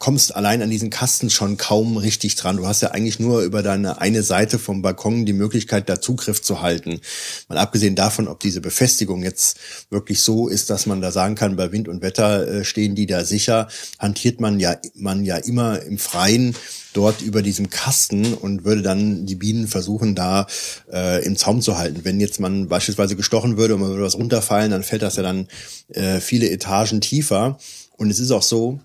kommst 0.01 0.35
allein 0.35 0.63
an 0.63 0.71
diesen 0.71 0.89
Kasten 0.89 1.29
schon 1.29 1.57
kaum 1.57 1.95
richtig 1.95 2.35
dran. 2.35 2.57
Du 2.57 2.65
hast 2.65 2.81
ja 2.81 2.89
eigentlich 2.89 3.19
nur 3.19 3.43
über 3.43 3.61
deine 3.61 4.01
eine 4.01 4.23
Seite 4.23 4.57
vom 4.57 4.81
Balkon 4.81 5.27
die 5.27 5.31
Möglichkeit, 5.33 5.87
da 5.89 6.01
Zugriff 6.01 6.41
zu 6.41 6.63
halten. 6.63 6.99
Mal 7.47 7.59
abgesehen 7.59 7.95
davon, 7.95 8.27
ob 8.27 8.39
diese 8.39 8.61
Befestigung 8.61 9.21
jetzt 9.21 9.59
wirklich 9.91 10.21
so 10.21 10.47
ist, 10.47 10.71
dass 10.71 10.87
man 10.87 11.01
da 11.01 11.11
sagen 11.11 11.35
kann, 11.35 11.55
bei 11.55 11.71
Wind 11.71 11.87
und 11.87 12.01
Wetter 12.01 12.47
äh, 12.47 12.65
stehen 12.65 12.95
die 12.95 13.05
da 13.05 13.23
sicher, 13.23 13.67
hantiert 13.99 14.41
man 14.41 14.59
ja, 14.59 14.75
man 14.95 15.23
ja 15.23 15.37
immer 15.37 15.83
im 15.83 15.99
Freien 15.99 16.55
dort 16.93 17.21
über 17.21 17.43
diesem 17.43 17.69
Kasten 17.69 18.33
und 18.33 18.65
würde 18.65 18.81
dann 18.81 19.27
die 19.27 19.35
Bienen 19.35 19.67
versuchen, 19.67 20.15
da 20.15 20.47
äh, 20.91 21.23
im 21.23 21.37
Zaum 21.37 21.61
zu 21.61 21.77
halten. 21.77 22.01
Wenn 22.03 22.19
jetzt 22.19 22.39
man 22.39 22.67
beispielsweise 22.67 23.15
gestochen 23.15 23.55
würde 23.55 23.75
und 23.75 23.81
man 23.81 23.91
würde 23.91 24.03
was 24.03 24.17
runterfallen, 24.17 24.71
dann 24.71 24.81
fällt 24.81 25.03
das 25.03 25.17
ja 25.17 25.21
dann 25.21 25.47
äh, 25.89 26.19
viele 26.19 26.49
Etagen 26.49 27.01
tiefer. 27.01 27.59
Und 27.97 28.09
es 28.09 28.19
ist 28.19 28.31
auch 28.31 28.41
so, 28.41 28.79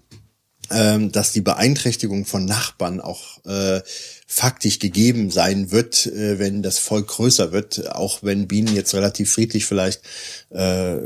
ähm, 0.70 1.12
dass 1.12 1.32
die 1.32 1.40
Beeinträchtigung 1.40 2.24
von 2.24 2.44
Nachbarn 2.44 3.00
auch 3.00 3.44
äh, 3.44 3.80
faktisch 4.26 4.80
gegeben 4.80 5.30
sein 5.30 5.70
wird, 5.70 6.06
äh, 6.06 6.38
wenn 6.38 6.62
das 6.62 6.78
Volk 6.78 7.08
größer 7.08 7.52
wird, 7.52 7.92
auch 7.92 8.22
wenn 8.22 8.48
Bienen 8.48 8.74
jetzt 8.74 8.94
relativ 8.94 9.32
friedlich 9.32 9.66
vielleicht 9.66 10.02
äh, 10.50 10.96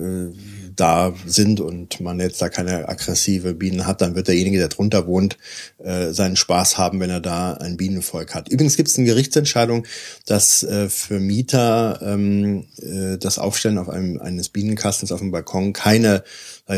da 0.75 1.15
sind 1.27 1.61
und 1.61 2.01
man 2.01 2.19
jetzt 2.19 2.41
da 2.41 2.49
keine 2.49 2.89
aggressive 2.89 3.53
Bienen 3.53 3.87
hat, 3.87 4.01
dann 4.01 4.15
wird 4.15 4.29
derjenige, 4.29 4.59
der 4.59 4.69
drunter 4.69 5.07
wohnt, 5.07 5.37
äh, 5.79 6.13
seinen 6.13 6.37
Spaß 6.37 6.79
haben, 6.79 7.01
wenn 7.01 7.11
er 7.11 7.21
da 7.21 7.53
ein 7.53 7.77
Bienenvolk 7.77 8.35
hat. 8.35 8.49
Übrigens 8.49 8.77
gibt 8.77 8.89
es 8.89 8.97
eine 8.97 9.07
Gerichtsentscheidung, 9.07 9.87
dass 10.25 10.63
äh, 10.63 10.89
für 10.89 11.21
Mieter 11.21 12.01
ähm, 12.03 12.67
äh, 12.81 13.19
das 13.19 13.39
Aufstellen 13.39 13.79
auf 13.79 13.91
einem 13.91 14.19
eines 14.19 14.49
Bienenkastens 14.49 15.13
auf 15.13 15.21
dem 15.21 15.31
Balkon 15.31 15.75
keine 15.75 16.25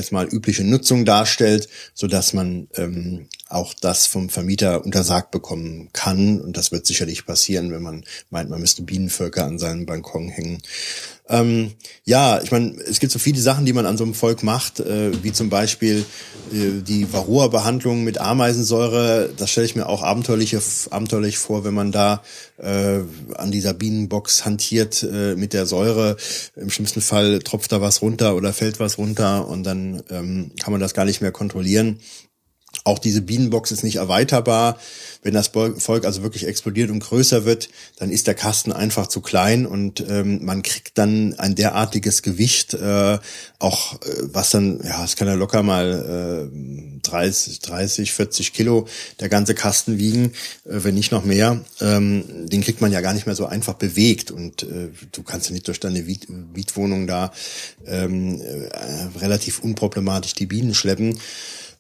sag 0.01 0.13
mal, 0.13 0.29
übliche 0.29 0.65
Nutzung 0.65 1.05
darstellt, 1.05 1.69
so 1.95 2.07
dass 2.07 2.33
man 2.33 2.69
ähm, 2.75 3.29
auch 3.53 3.75
das 3.75 4.07
vom 4.07 4.29
Vermieter 4.29 4.85
untersagt 4.85 5.31
bekommen 5.31 5.89
kann. 5.93 6.41
Und 6.41 6.57
das 6.57 6.73
wird 6.73 6.87
sicherlich 6.87 7.27
passieren, 7.27 7.73
wenn 7.73 7.83
man 7.83 8.05
meint, 8.31 8.51
man 8.51 8.61
müsste 8.61 8.83
Bienenvölker 8.83 9.45
an 9.45 9.59
seinem 9.59 9.87
Balkon 9.87 10.29
hängen. 10.29 10.63
Ähm, 11.29 11.73
ja, 12.05 12.43
ich 12.43 12.51
meine, 12.51 12.77
es 12.81 12.99
gibt 12.99 13.13
so 13.13 13.19
viele 13.19 13.41
Sachen, 13.41 13.65
die 13.65 13.73
man 13.73 13.87
an 13.87 13.97
so 13.97 14.05
einem 14.05 14.13
Volk 14.13 14.43
macht, 14.43 14.81
äh, 14.81 15.23
wie 15.23 15.33
zum 15.33 15.51
Beispiel 15.51 16.05
äh, 16.53 16.83
die 16.83 17.13
Varroa-Behandlung 17.13 18.03
mit 18.03 18.19
Ameisensäure. 18.19 19.31
Das 19.37 19.51
stelle 19.51 19.67
ich 19.67 19.77
mir 19.77 19.87
auch 19.87 20.03
abenteuerlich, 20.03 20.57
abenteuerlich 20.91 21.39
vor, 21.39 21.65
wenn 21.65 21.75
man 21.75 21.93
da 21.93 22.23
äh, 22.59 23.01
an 23.37 23.51
dieser 23.51 23.73
Bienenbox 23.73 24.45
hantiert 24.45 25.03
äh, 25.05 25.37
mit 25.37 25.53
der 25.53 25.67
Säure. 25.67 26.17
Im 26.57 26.71
schlimmsten 26.71 27.01
Fall 27.01 27.39
tropft 27.39 27.73
da 27.73 27.81
was 27.81 28.03
runter 28.03 28.35
oder 28.35 28.53
fällt 28.53 28.81
was 28.81 28.99
runter 28.99 29.49
und 29.49 29.63
dann 29.63 30.03
ähm, 30.11 30.51
kann 30.61 30.73
man 30.73 30.81
das 30.81 30.93
gar 30.93 31.05
nicht 31.05 31.21
mehr 31.21 31.33
kontrollieren. 31.33 32.01
Auch 32.85 32.99
diese 32.99 33.23
Bienenbox 33.23 33.71
ist 33.71 33.85
nicht 33.85 33.97
erweiterbar. 33.97 34.79
Wenn 35.23 35.35
das 35.35 35.49
Volk 35.49 36.05
also 36.05 36.25
wirklich 36.25 36.49
explodiert 36.49 36.91
und 36.91 36.99
größer 36.99 37.45
wird, 37.45 37.69
dann 37.97 38.11
ist 38.11 38.27
der 38.27 38.35
Kasten 38.35 38.73
einfach 38.73 39.07
zu 39.07 39.21
klein 39.21 39.67
und 39.67 40.05
ähm, 40.09 40.45
man 40.45 40.63
kriegt 40.63 40.99
dann 40.99 41.35
ein 41.39 41.55
derartiges 41.55 42.23
Gewicht, 42.23 42.75
äh, 42.75 43.19
auch 43.61 43.95
äh, 43.95 43.99
was 44.23 44.51
dann, 44.51 44.81
ja, 44.83 45.05
es 45.05 45.15
kann 45.15 45.29
ja 45.29 45.35
locker 45.35 45.63
mal 45.63 46.51
äh, 46.51 46.99
30, 47.09 47.61
30, 47.61 48.13
40 48.13 48.53
Kilo 48.53 48.89
der 49.21 49.29
ganze 49.29 49.55
Kasten 49.55 49.99
wiegen, 49.99 50.33
äh, 50.65 50.83
wenn 50.83 50.95
nicht 50.95 51.13
noch 51.13 51.25
mehr. 51.25 51.61
Ähm, 51.81 52.49
den 52.49 52.63
kriegt 52.63 52.81
man 52.81 52.91
ja 52.91 53.01
gar 53.01 53.15
nicht 53.15 53.27
mehr 53.27 53.37
so 53.37 53.47
einfach 53.47 53.75
bewegt 53.75 54.33
und 54.33 54.65
äh, 54.65 54.89
du 55.13 55.23
kannst 55.23 55.49
ja 55.49 55.53
nicht 55.53 55.69
durch 55.69 55.79
deine 55.79 56.03
Mietwohnung 56.03 57.07
da 57.07 57.33
ähm, 57.87 58.41
äh, 58.41 59.19
relativ 59.21 59.61
unproblematisch 59.61 60.35
die 60.35 60.47
Bienen 60.47 60.75
schleppen. 60.75 61.21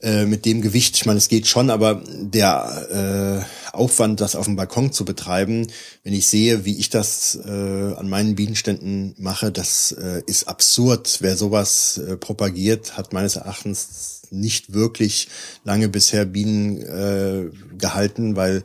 Äh, 0.02 0.26
mit 0.26 0.46
dem 0.46 0.62
Gewicht, 0.62 0.96
ich 0.96 1.06
meine, 1.06 1.18
es 1.18 1.28
geht 1.28 1.46
schon, 1.46 1.70
aber 1.70 2.02
der 2.08 3.44
äh, 3.70 3.76
Aufwand, 3.76 4.20
das 4.20 4.34
auf 4.34 4.46
dem 4.46 4.56
Balkon 4.56 4.90
zu 4.90 5.04
betreiben, 5.04 5.68
wenn 6.02 6.12
ich 6.12 6.26
sehe, 6.26 6.64
wie 6.64 6.76
ich 6.76 6.90
das 6.90 7.38
äh, 7.46 7.48
an 7.48 8.08
meinen 8.08 8.34
Bienenständen 8.34 9.14
mache, 9.18 9.52
das 9.52 9.92
äh, 9.92 10.22
ist 10.26 10.48
absurd. 10.48 11.18
Wer 11.20 11.36
sowas 11.36 11.98
äh, 11.98 12.16
propagiert, 12.16 12.96
hat 12.96 13.12
meines 13.12 13.36
Erachtens 13.36 14.22
nicht 14.32 14.72
wirklich 14.72 15.28
lange 15.62 15.88
bisher 15.88 16.24
Bienen 16.24 16.82
äh, 16.82 17.50
gehalten, 17.78 18.34
weil 18.34 18.64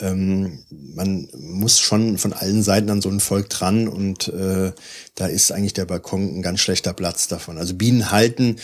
ähm, 0.00 0.64
man 0.70 1.28
muss 1.38 1.78
schon 1.78 2.18
von 2.18 2.32
allen 2.32 2.64
Seiten 2.64 2.90
an 2.90 3.00
so 3.00 3.10
ein 3.10 3.20
Volk 3.20 3.48
dran 3.48 3.86
und 3.86 4.26
äh, 4.26 4.72
da 5.14 5.26
ist 5.28 5.52
eigentlich 5.52 5.74
der 5.74 5.84
Balkon 5.84 6.38
ein 6.38 6.42
ganz 6.42 6.58
schlechter 6.58 6.94
Platz 6.94 7.28
davon. 7.28 7.58
Also 7.58 7.74
Bienen 7.74 8.10
halten 8.10 8.56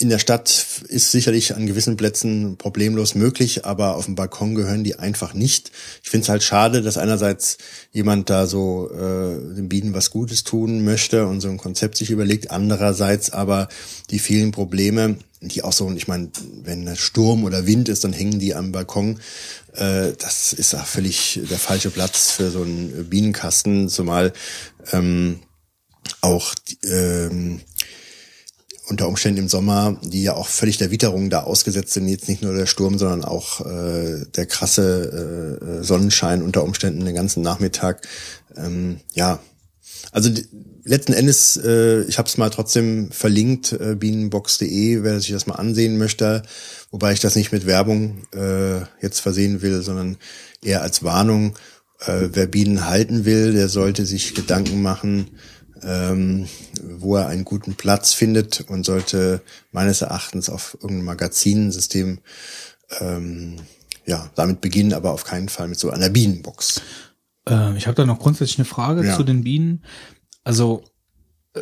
in 0.00 0.08
der 0.08 0.18
Stadt 0.18 0.66
ist 0.88 1.10
sicherlich 1.10 1.54
an 1.54 1.66
gewissen 1.66 1.98
Plätzen 1.98 2.56
problemlos 2.56 3.14
möglich, 3.14 3.66
aber 3.66 3.96
auf 3.96 4.06
dem 4.06 4.14
Balkon 4.14 4.54
gehören 4.54 4.82
die 4.82 4.98
einfach 4.98 5.34
nicht. 5.34 5.70
Ich 6.02 6.08
finde 6.08 6.22
es 6.22 6.30
halt 6.30 6.42
schade, 6.42 6.80
dass 6.80 6.96
einerseits 6.96 7.58
jemand 7.92 8.30
da 8.30 8.46
so 8.46 8.90
äh, 8.90 9.54
den 9.54 9.68
Bienen 9.68 9.92
was 9.92 10.10
Gutes 10.10 10.42
tun 10.42 10.84
möchte 10.84 11.26
und 11.26 11.42
so 11.42 11.50
ein 11.50 11.58
Konzept 11.58 11.98
sich 11.98 12.10
überlegt, 12.10 12.50
andererseits 12.50 13.30
aber 13.30 13.68
die 14.08 14.20
vielen 14.20 14.52
Probleme, 14.52 15.16
die 15.42 15.62
auch 15.62 15.74
so, 15.74 15.92
ich 15.92 16.08
meine, 16.08 16.30
wenn 16.62 16.96
Sturm 16.96 17.44
oder 17.44 17.66
Wind 17.66 17.90
ist, 17.90 18.02
dann 18.02 18.14
hängen 18.14 18.38
die 18.38 18.54
am 18.54 18.72
Balkon. 18.72 19.20
Äh, 19.74 20.12
das 20.18 20.54
ist 20.54 20.74
auch 20.74 20.86
völlig 20.86 21.40
der 21.50 21.58
falsche 21.58 21.90
Platz 21.90 22.30
für 22.30 22.50
so 22.50 22.62
einen 22.62 23.10
Bienenkasten, 23.10 23.90
zumal 23.90 24.32
ähm, 24.92 25.40
auch 26.22 26.54
ähm, 26.84 27.60
unter 28.90 29.08
Umständen 29.08 29.40
im 29.40 29.48
Sommer, 29.48 29.96
die 30.02 30.22
ja 30.22 30.34
auch 30.34 30.48
völlig 30.48 30.76
der 30.76 30.90
Witterung 30.90 31.30
da 31.30 31.42
ausgesetzt 31.42 31.92
sind, 31.92 32.08
jetzt 32.08 32.28
nicht 32.28 32.42
nur 32.42 32.54
der 32.54 32.66
Sturm, 32.66 32.98
sondern 32.98 33.24
auch 33.24 33.64
äh, 33.64 34.26
der 34.34 34.46
krasse 34.46 35.80
äh, 35.80 35.84
Sonnenschein 35.84 36.42
unter 36.42 36.64
Umständen 36.64 37.04
den 37.04 37.14
ganzen 37.14 37.42
Nachmittag. 37.42 38.06
Ähm, 38.56 39.00
ja, 39.14 39.38
also 40.12 40.30
letzten 40.84 41.12
Endes, 41.12 41.56
äh, 41.56 42.02
ich 42.02 42.18
habe 42.18 42.28
es 42.28 42.36
mal 42.36 42.50
trotzdem 42.50 43.10
verlinkt, 43.12 43.72
äh, 43.72 43.94
bienenbox.de, 43.94 45.02
wer 45.02 45.20
sich 45.20 45.30
das 45.30 45.46
mal 45.46 45.54
ansehen 45.54 45.98
möchte, 45.98 46.42
wobei 46.90 47.12
ich 47.12 47.20
das 47.20 47.36
nicht 47.36 47.52
mit 47.52 47.66
Werbung 47.66 48.26
äh, 48.34 48.80
jetzt 49.00 49.20
versehen 49.20 49.62
will, 49.62 49.82
sondern 49.82 50.16
eher 50.62 50.82
als 50.82 51.02
Warnung. 51.02 51.56
Äh, 52.00 52.30
wer 52.32 52.46
Bienen 52.46 52.86
halten 52.86 53.24
will, 53.24 53.52
der 53.52 53.68
sollte 53.68 54.06
sich 54.06 54.34
Gedanken 54.34 54.82
machen, 54.82 55.28
ähm, 55.82 56.46
wo 56.82 57.16
er 57.16 57.28
einen 57.28 57.44
guten 57.44 57.74
Platz 57.74 58.12
findet 58.12 58.62
und 58.68 58.84
sollte 58.84 59.42
meines 59.72 60.02
Erachtens 60.02 60.48
auf 60.48 60.76
irgendein 60.80 61.04
Magazinsystem 61.04 62.18
ähm, 63.00 63.56
ja, 64.06 64.30
damit 64.34 64.60
beginnen, 64.60 64.92
aber 64.92 65.12
auf 65.12 65.24
keinen 65.24 65.48
Fall 65.48 65.68
mit 65.68 65.78
so 65.78 65.90
einer 65.90 66.08
Bienenbox. 66.08 66.82
Ähm, 67.46 67.76
ich 67.76 67.86
habe 67.86 67.94
da 67.94 68.06
noch 68.06 68.18
grundsätzlich 68.18 68.58
eine 68.58 68.64
Frage 68.64 69.06
Ja. 69.06 69.16
zu 69.16 69.22
den 69.22 69.44
Bienen. 69.44 69.84
Also 70.44 70.84
äh, 71.54 71.60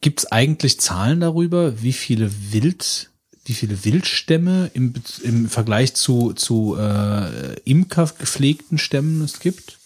gibt 0.00 0.20
es 0.20 0.32
eigentlich 0.32 0.80
Zahlen 0.80 1.20
darüber, 1.20 1.82
wie 1.82 1.92
viele 1.92 2.30
Wild, 2.52 3.10
wie 3.44 3.54
viele 3.54 3.84
Wildstämme 3.84 4.70
im, 4.74 4.94
im 5.22 5.48
Vergleich 5.48 5.94
zu, 5.94 6.32
zu 6.32 6.76
äh, 6.78 7.54
Imker 7.64 8.10
gepflegten 8.18 8.78
Stämmen 8.78 9.22
es 9.22 9.40
gibt? 9.40 9.78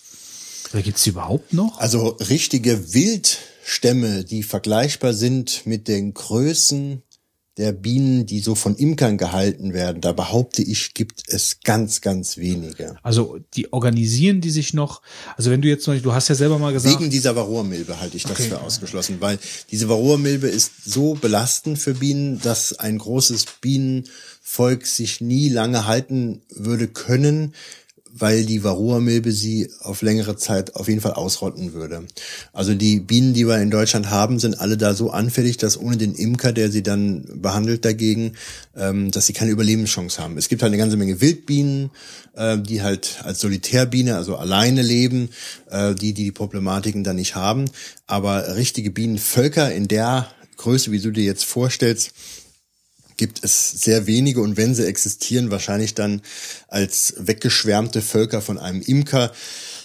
Oder 0.72 0.82
gibt 0.82 0.98
es 0.98 1.04
die 1.04 1.10
überhaupt 1.10 1.52
noch? 1.52 1.78
Also 1.78 2.08
richtige 2.28 2.92
Wildstämme, 2.94 4.24
die 4.24 4.42
vergleichbar 4.42 5.14
sind 5.14 5.66
mit 5.66 5.88
den 5.88 6.14
Größen 6.14 7.02
der 7.56 7.72
Bienen, 7.72 8.26
die 8.26 8.40
so 8.40 8.54
von 8.54 8.76
Imkern 8.76 9.16
gehalten 9.16 9.72
werden, 9.72 10.02
da 10.02 10.12
behaupte 10.12 10.62
ich, 10.62 10.92
gibt 10.92 11.22
es 11.26 11.60
ganz, 11.64 12.02
ganz 12.02 12.36
wenige. 12.36 12.96
Also 13.02 13.38
die 13.54 13.72
organisieren 13.72 14.42
die 14.42 14.50
sich 14.50 14.74
noch. 14.74 15.00
Also 15.38 15.50
wenn 15.50 15.62
du 15.62 15.68
jetzt 15.68 15.86
noch, 15.86 15.98
du 15.98 16.12
hast 16.12 16.28
ja 16.28 16.34
selber 16.34 16.58
mal 16.58 16.74
gesagt, 16.74 17.00
Wegen 17.00 17.10
dieser 17.10 17.34
Varroamilbe 17.34 17.98
halte 17.98 18.18
ich 18.18 18.24
das 18.24 18.32
Okay. 18.32 18.48
für 18.50 18.60
ausgeschlossen, 18.60 19.16
weil 19.20 19.38
diese 19.70 19.88
Varroamilbe 19.88 20.48
ist 20.48 20.84
so 20.84 21.14
belastend 21.14 21.78
für 21.78 21.94
Bienen, 21.94 22.40
dass 22.42 22.78
ein 22.78 22.98
großes 22.98 23.46
Bienenvolk 23.62 24.84
sich 24.84 25.22
nie 25.22 25.48
lange 25.48 25.86
halten 25.86 26.42
würde 26.50 26.88
können, 26.88 27.54
weil 28.18 28.44
die 28.44 28.62
Varroamilbe 28.62 29.32
sie 29.32 29.70
auf 29.80 30.02
längere 30.02 30.36
Zeit 30.36 30.76
auf 30.76 30.88
jeden 30.88 31.00
Fall 31.00 31.12
ausrotten 31.12 31.72
würde. 31.72 32.04
Also 32.52 32.74
die 32.74 33.00
Bienen, 33.00 33.34
die 33.34 33.46
wir 33.46 33.58
in 33.58 33.70
Deutschland 33.70 34.10
haben, 34.10 34.38
sind 34.38 34.60
alle 34.60 34.76
da 34.76 34.94
so 34.94 35.10
anfällig, 35.10 35.56
dass 35.56 35.78
ohne 35.78 35.96
den 35.96 36.14
Imker, 36.14 36.52
der 36.52 36.70
sie 36.70 36.82
dann 36.82 37.24
behandelt 37.34 37.84
dagegen, 37.84 38.32
ähm, 38.76 39.10
dass 39.10 39.26
sie 39.26 39.32
keine 39.32 39.50
Überlebenschance 39.50 40.22
haben. 40.22 40.36
Es 40.36 40.48
gibt 40.48 40.62
halt 40.62 40.70
eine 40.70 40.78
ganze 40.78 40.96
Menge 40.96 41.20
Wildbienen, 41.20 41.90
äh, 42.34 42.58
die 42.58 42.82
halt 42.82 43.20
als 43.24 43.40
Solitärbiene, 43.40 44.16
also 44.16 44.36
alleine 44.36 44.82
leben, 44.82 45.30
äh, 45.70 45.94
die, 45.94 46.12
die 46.12 46.24
die 46.24 46.32
Problematiken 46.32 47.04
dann 47.04 47.16
nicht 47.16 47.34
haben. 47.34 47.66
Aber 48.06 48.56
richtige 48.56 48.90
Bienenvölker 48.90 49.72
in 49.72 49.88
der 49.88 50.28
Größe, 50.56 50.90
wie 50.90 51.00
du 51.00 51.10
dir 51.10 51.24
jetzt 51.24 51.44
vorstellst, 51.44 52.12
gibt 53.16 53.42
es 53.44 53.70
sehr 53.70 54.06
wenige 54.06 54.40
und 54.40 54.56
wenn 54.56 54.74
sie 54.74 54.86
existieren, 54.86 55.50
wahrscheinlich 55.50 55.94
dann 55.94 56.22
als 56.68 57.14
weggeschwärmte 57.18 58.02
Völker 58.02 58.42
von 58.42 58.58
einem 58.58 58.82
Imker, 58.82 59.32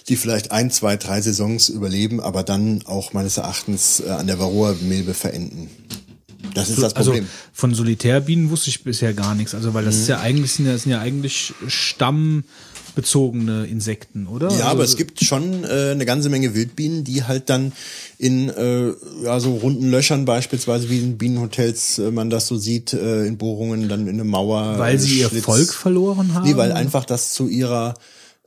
die 0.08 0.16
vielleicht 0.16 0.50
ein, 0.50 0.70
zwei, 0.70 0.96
drei 0.96 1.20
Saisons 1.20 1.68
überleben, 1.68 2.20
aber 2.20 2.42
dann 2.42 2.82
auch 2.86 3.12
meines 3.12 3.36
Erachtens 3.36 4.00
äh, 4.00 4.10
an 4.10 4.26
der 4.26 4.38
Varroa-Milbe 4.38 5.14
verenden. 5.14 5.70
Das 6.54 6.68
ist 6.68 6.82
das 6.82 6.94
also 6.96 7.12
Problem. 7.12 7.28
von 7.52 7.72
Solitärbienen 7.74 8.50
wusste 8.50 8.68
ich 8.70 8.82
bisher 8.84 9.14
gar 9.14 9.34
nichts. 9.34 9.54
Also 9.54 9.74
weil 9.74 9.84
das 9.84 9.94
Mhm. 9.96 10.00
ist 10.02 10.08
ja 10.08 10.20
eigentlich 10.20 10.52
sind 10.52 10.66
ja, 10.66 10.76
sind 10.76 10.90
ja 10.92 11.00
eigentlich 11.00 11.54
stammbezogene 12.92 13.66
Insekten, 13.66 14.26
oder? 14.26 14.48
Ja, 14.48 14.54
also, 14.56 14.64
aber 14.66 14.84
es 14.84 14.96
gibt 14.96 15.24
schon 15.24 15.64
äh, 15.64 15.90
eine 15.92 16.04
ganze 16.04 16.28
Menge 16.28 16.54
Wildbienen, 16.54 17.04
die 17.04 17.24
halt 17.24 17.48
dann 17.50 17.72
in 18.18 18.48
äh, 18.50 18.92
ja, 19.24 19.40
so 19.40 19.54
runden 19.56 19.90
Löchern 19.90 20.24
beispielsweise, 20.24 20.90
wie 20.90 20.98
in 20.98 21.18
Bienenhotels 21.18 21.98
äh, 21.98 22.10
man 22.10 22.30
das 22.30 22.46
so 22.46 22.56
sieht, 22.56 22.92
äh, 22.92 23.24
in 23.26 23.38
Bohrungen, 23.38 23.88
dann 23.88 24.02
in 24.06 24.14
eine 24.14 24.24
Mauer. 24.24 24.78
weil 24.78 24.96
äh, 24.96 24.98
sie 24.98 25.20
ihr 25.20 25.28
Schlitz. 25.28 25.44
Volk 25.44 25.72
verloren 25.72 26.34
haben. 26.34 26.46
Nee, 26.48 26.56
weil 26.56 26.72
einfach 26.72 27.04
das 27.04 27.32
zu 27.32 27.48
ihrer 27.48 27.94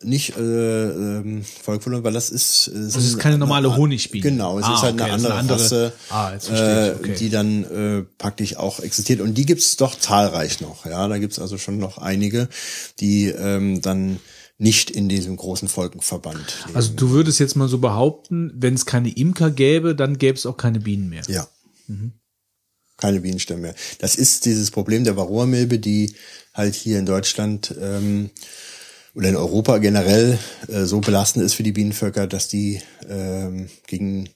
nicht 0.03 0.37
äh, 0.37 0.41
ähm, 0.41 1.43
Volk 1.63 1.81
verloren, 1.81 2.03
weil 2.03 2.13
das 2.13 2.29
ist 2.29 2.67
äh, 2.67 2.77
es 2.77 2.95
ist 2.95 3.17
keine 3.17 3.37
normale 3.37 3.75
Honigbiene. 3.75 4.21
Genau, 4.29 4.59
es 4.59 4.65
Ah, 4.65 4.75
ist 4.75 4.81
halt 4.83 4.93
okay, 5.01 5.03
eine 5.03 5.13
das 5.23 5.31
andere, 5.31 5.33
eine 5.33 5.39
andere- 5.39 5.63
Rasse, 5.63 5.93
Ah, 6.09 6.31
ich, 6.39 6.49
okay. 6.51 7.11
äh, 7.11 7.15
die 7.15 7.29
dann 7.29 7.63
äh, 7.63 8.03
praktisch 8.17 8.57
auch 8.57 8.81
existiert. 8.81 9.21
Und 9.21 9.35
die 9.35 9.45
gibt's 9.45 9.77
doch 9.77 9.97
zahlreich 9.97 10.61
noch. 10.61 10.85
Ja, 10.85 11.07
da 11.07 11.17
gibt's 11.17 11.39
also 11.39 11.57
schon 11.57 11.79
noch 11.79 11.97
einige, 11.97 12.49
die 12.99 13.27
ähm, 13.29 13.81
dann 13.81 14.19
nicht 14.57 14.89
in 14.89 15.09
diesem 15.09 15.35
großen 15.35 15.67
Volkenverband 15.67 16.63
leben. 16.65 16.75
Also 16.75 16.93
du 16.93 17.09
würdest 17.09 17.39
jetzt 17.39 17.55
mal 17.55 17.67
so 17.67 17.79
behaupten, 17.79 18.53
wenn 18.55 18.73
es 18.73 18.85
keine 18.85 19.09
Imker 19.09 19.51
gäbe, 19.51 19.95
dann 19.95 20.17
gäbe 20.17 20.37
es 20.37 20.45
auch 20.45 20.57
keine 20.57 20.79
Bienen 20.79 21.09
mehr. 21.09 21.23
Ja. 21.27 21.47
Mhm. 21.87 22.13
Keine 22.97 23.19
Bienenstämme 23.19 23.61
mehr. 23.61 23.75
Das 23.99 24.15
ist 24.15 24.45
dieses 24.45 24.71
Problem 24.71 25.03
der 25.03 25.17
Varroamilbe, 25.17 25.79
die 25.79 26.15
halt 26.53 26.75
hier 26.75 26.97
in 26.97 27.05
Deutschland 27.05 27.75
ähm, 27.79 28.29
oder 29.13 29.27
in 29.27 29.35
Europa 29.35 29.79
generell 29.79 30.39
äh, 30.69 30.85
so 30.85 31.01
belastend 31.01 31.43
ist 31.43 31.55
für 31.55 31.63
die 31.63 31.73
Bienenvölker, 31.73 32.25
dass 32.25 32.47
die 32.47 32.81
ähm, 33.09 33.69
gegen 33.87 34.29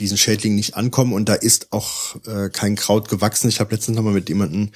diesen 0.00 0.16
Schädling 0.16 0.56
nicht 0.56 0.74
ankommen 0.74 1.12
und 1.12 1.28
da 1.28 1.34
ist 1.34 1.72
auch 1.72 2.16
äh, 2.26 2.48
kein 2.48 2.74
Kraut 2.74 3.08
gewachsen. 3.08 3.48
Ich 3.48 3.60
habe 3.60 3.74
letztens 3.74 3.96
nochmal 3.96 4.14
mit 4.14 4.28
jemandem 4.28 4.70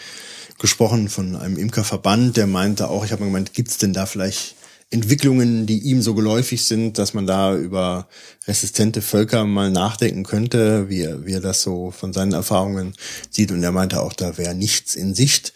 gesprochen 0.61 1.09
von 1.09 1.35
einem 1.35 1.57
Imkerverband, 1.57 2.37
der 2.37 2.47
meinte 2.47 2.89
auch, 2.89 3.05
ich 3.05 3.11
habe 3.11 3.23
mal 3.23 3.29
gemeint, 3.29 3.55
gibt's 3.55 3.79
denn 3.79 3.93
da 3.93 4.07
vielleicht 4.07 4.55
Entwicklungen, 4.95 5.67
die 5.67 5.81
ihm 5.81 6.01
so 6.01 6.15
geläufig 6.15 6.65
sind, 6.65 6.99
dass 6.99 7.15
man 7.15 7.27
da 7.27 7.57
über 7.57 8.09
resistente 8.47 9.03
Völker 9.03 9.45
mal 9.45 9.71
nachdenken 9.71 10.23
könnte, 10.23 10.89
wie 10.89 11.03
er, 11.03 11.27
wie 11.27 11.33
er 11.33 11.41
das 11.41 11.63
so 11.63 11.91
von 11.91 12.13
seinen 12.13 12.33
Erfahrungen 12.33 12.95
sieht. 13.29 13.51
Und 13.51 13.63
er 13.63 13.73
meinte 13.73 14.01
auch, 14.01 14.13
da 14.13 14.39
wäre 14.39 14.55
nichts 14.55 14.95
in 14.95 15.15
Sicht. 15.15 15.53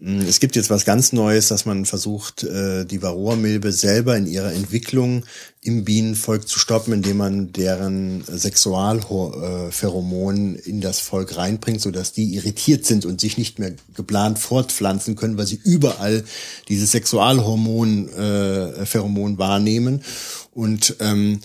Mm, 0.00 0.22
Es 0.22 0.40
gibt 0.40 0.56
jetzt 0.56 0.70
was 0.70 0.84
ganz 0.84 1.12
Neues, 1.12 1.46
dass 1.48 1.66
man 1.66 1.84
versucht, 1.84 2.42
äh, 2.42 2.84
die 2.84 3.02
Varroamilbe 3.02 3.70
selber 3.72 4.16
in 4.16 4.26
ihrer 4.26 4.52
Entwicklung 4.52 5.24
im 5.62 5.84
Bienenvolk 5.84 6.48
zu 6.48 6.58
stoppen, 6.58 6.94
indem 6.94 7.18
man 7.18 7.52
deren 7.52 8.24
Sexualpheromon 8.24 10.56
in 10.56 10.80
das 10.80 11.00
Volk 11.00 11.36
reinbringt, 11.36 11.82
sodass 11.82 12.12
die 12.12 12.34
irritiert 12.34 12.86
sind 12.86 13.04
und 13.04 13.20
sich 13.20 13.36
nicht 13.36 13.58
mehr 13.58 13.74
geplant 13.94 14.38
fortpflanzen 14.38 15.16
können, 15.16 15.36
weil 15.36 15.46
sie 15.46 15.60
überall 15.62 16.24
dieses 16.68 16.92
Sexualhormon, 16.92 18.08
äh, 18.08 18.86
Pheromon 18.86 19.36
wahrnehmen. 19.38 20.02
Und 20.52 20.96
ähm, 21.00 21.40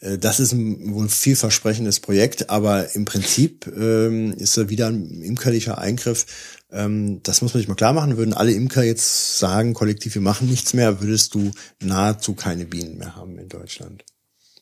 äh, 0.00 0.18
das 0.18 0.40
ist 0.40 0.52
ein 0.52 0.94
wohl 0.94 1.08
vielversprechendes 1.08 2.00
Projekt, 2.00 2.50
aber 2.50 2.94
im 2.94 3.04
Prinzip 3.04 3.66
ähm, 3.66 4.32
ist 4.32 4.56
da 4.56 4.68
wieder 4.68 4.88
ein 4.88 5.22
imkerlicher 5.22 5.78
Eingriff. 5.78 6.26
Ähm, 6.70 7.22
das 7.22 7.42
muss 7.42 7.54
man 7.54 7.60
sich 7.60 7.68
mal 7.68 7.74
klar 7.74 7.92
machen. 7.92 8.16
Würden 8.16 8.34
alle 8.34 8.52
Imker 8.52 8.82
jetzt 8.82 9.38
sagen, 9.38 9.74
kollektiv, 9.74 10.14
wir 10.14 10.22
machen 10.22 10.48
nichts 10.48 10.74
mehr, 10.74 11.00
würdest 11.00 11.34
du 11.34 11.50
nahezu 11.80 12.34
keine 12.34 12.66
Bienen 12.66 12.98
mehr 12.98 13.16
haben 13.16 13.38
in 13.38 13.48
Deutschland. 13.48 14.04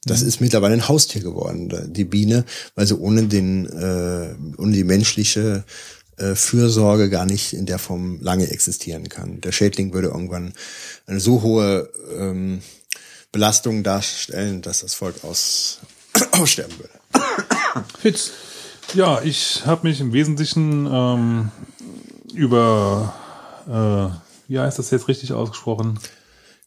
Das 0.05 0.23
ist 0.23 0.41
mittlerweile 0.41 0.75
ein 0.75 0.87
Haustier 0.87 1.21
geworden, 1.21 1.93
die 1.93 2.05
Biene, 2.05 2.45
weil 2.77 2.87
sie 2.87 2.97
ohne 2.97 3.25
den, 3.25 3.67
äh, 3.67 4.37
ohne 4.57 4.73
die 4.73 4.85
menschliche 4.85 5.65
äh, 6.17 6.37
Fürsorge 6.37 7.11
gar 7.11 7.27
nicht 7.27 7.53
in 7.53 7.67
der 7.67 7.81
Form 7.81 8.21
lange 8.21 8.49
existieren 8.49 9.09
kann. 9.09 9.41
Der 9.41 9.51
Schädling 9.51 9.93
würde 9.93 10.09
irgendwann 10.09 10.55
eine 11.07 11.19
so 11.19 11.43
hohe 11.43 11.91
ähm, 12.17 12.63
Belastung 13.33 13.83
darstellen, 13.83 14.63
dass 14.63 14.81
das 14.81 14.95
Volk 14.95 15.25
aus, 15.25 15.81
aussterben 16.31 16.75
würde. 16.79 16.95
Fitz, 17.99 18.31
Ja, 18.95 19.21
ich 19.23 19.67
habe 19.67 19.89
mich 19.89 20.01
im 20.01 20.13
Wesentlichen 20.13 20.87
ähm, 20.91 21.51
über, 22.37 23.15
äh, 23.67 24.51
wie 24.51 24.59
heißt 24.59 24.79
das 24.79 24.91
jetzt 24.91 25.09
richtig 25.09 25.33
ausgesprochen? 25.33 25.99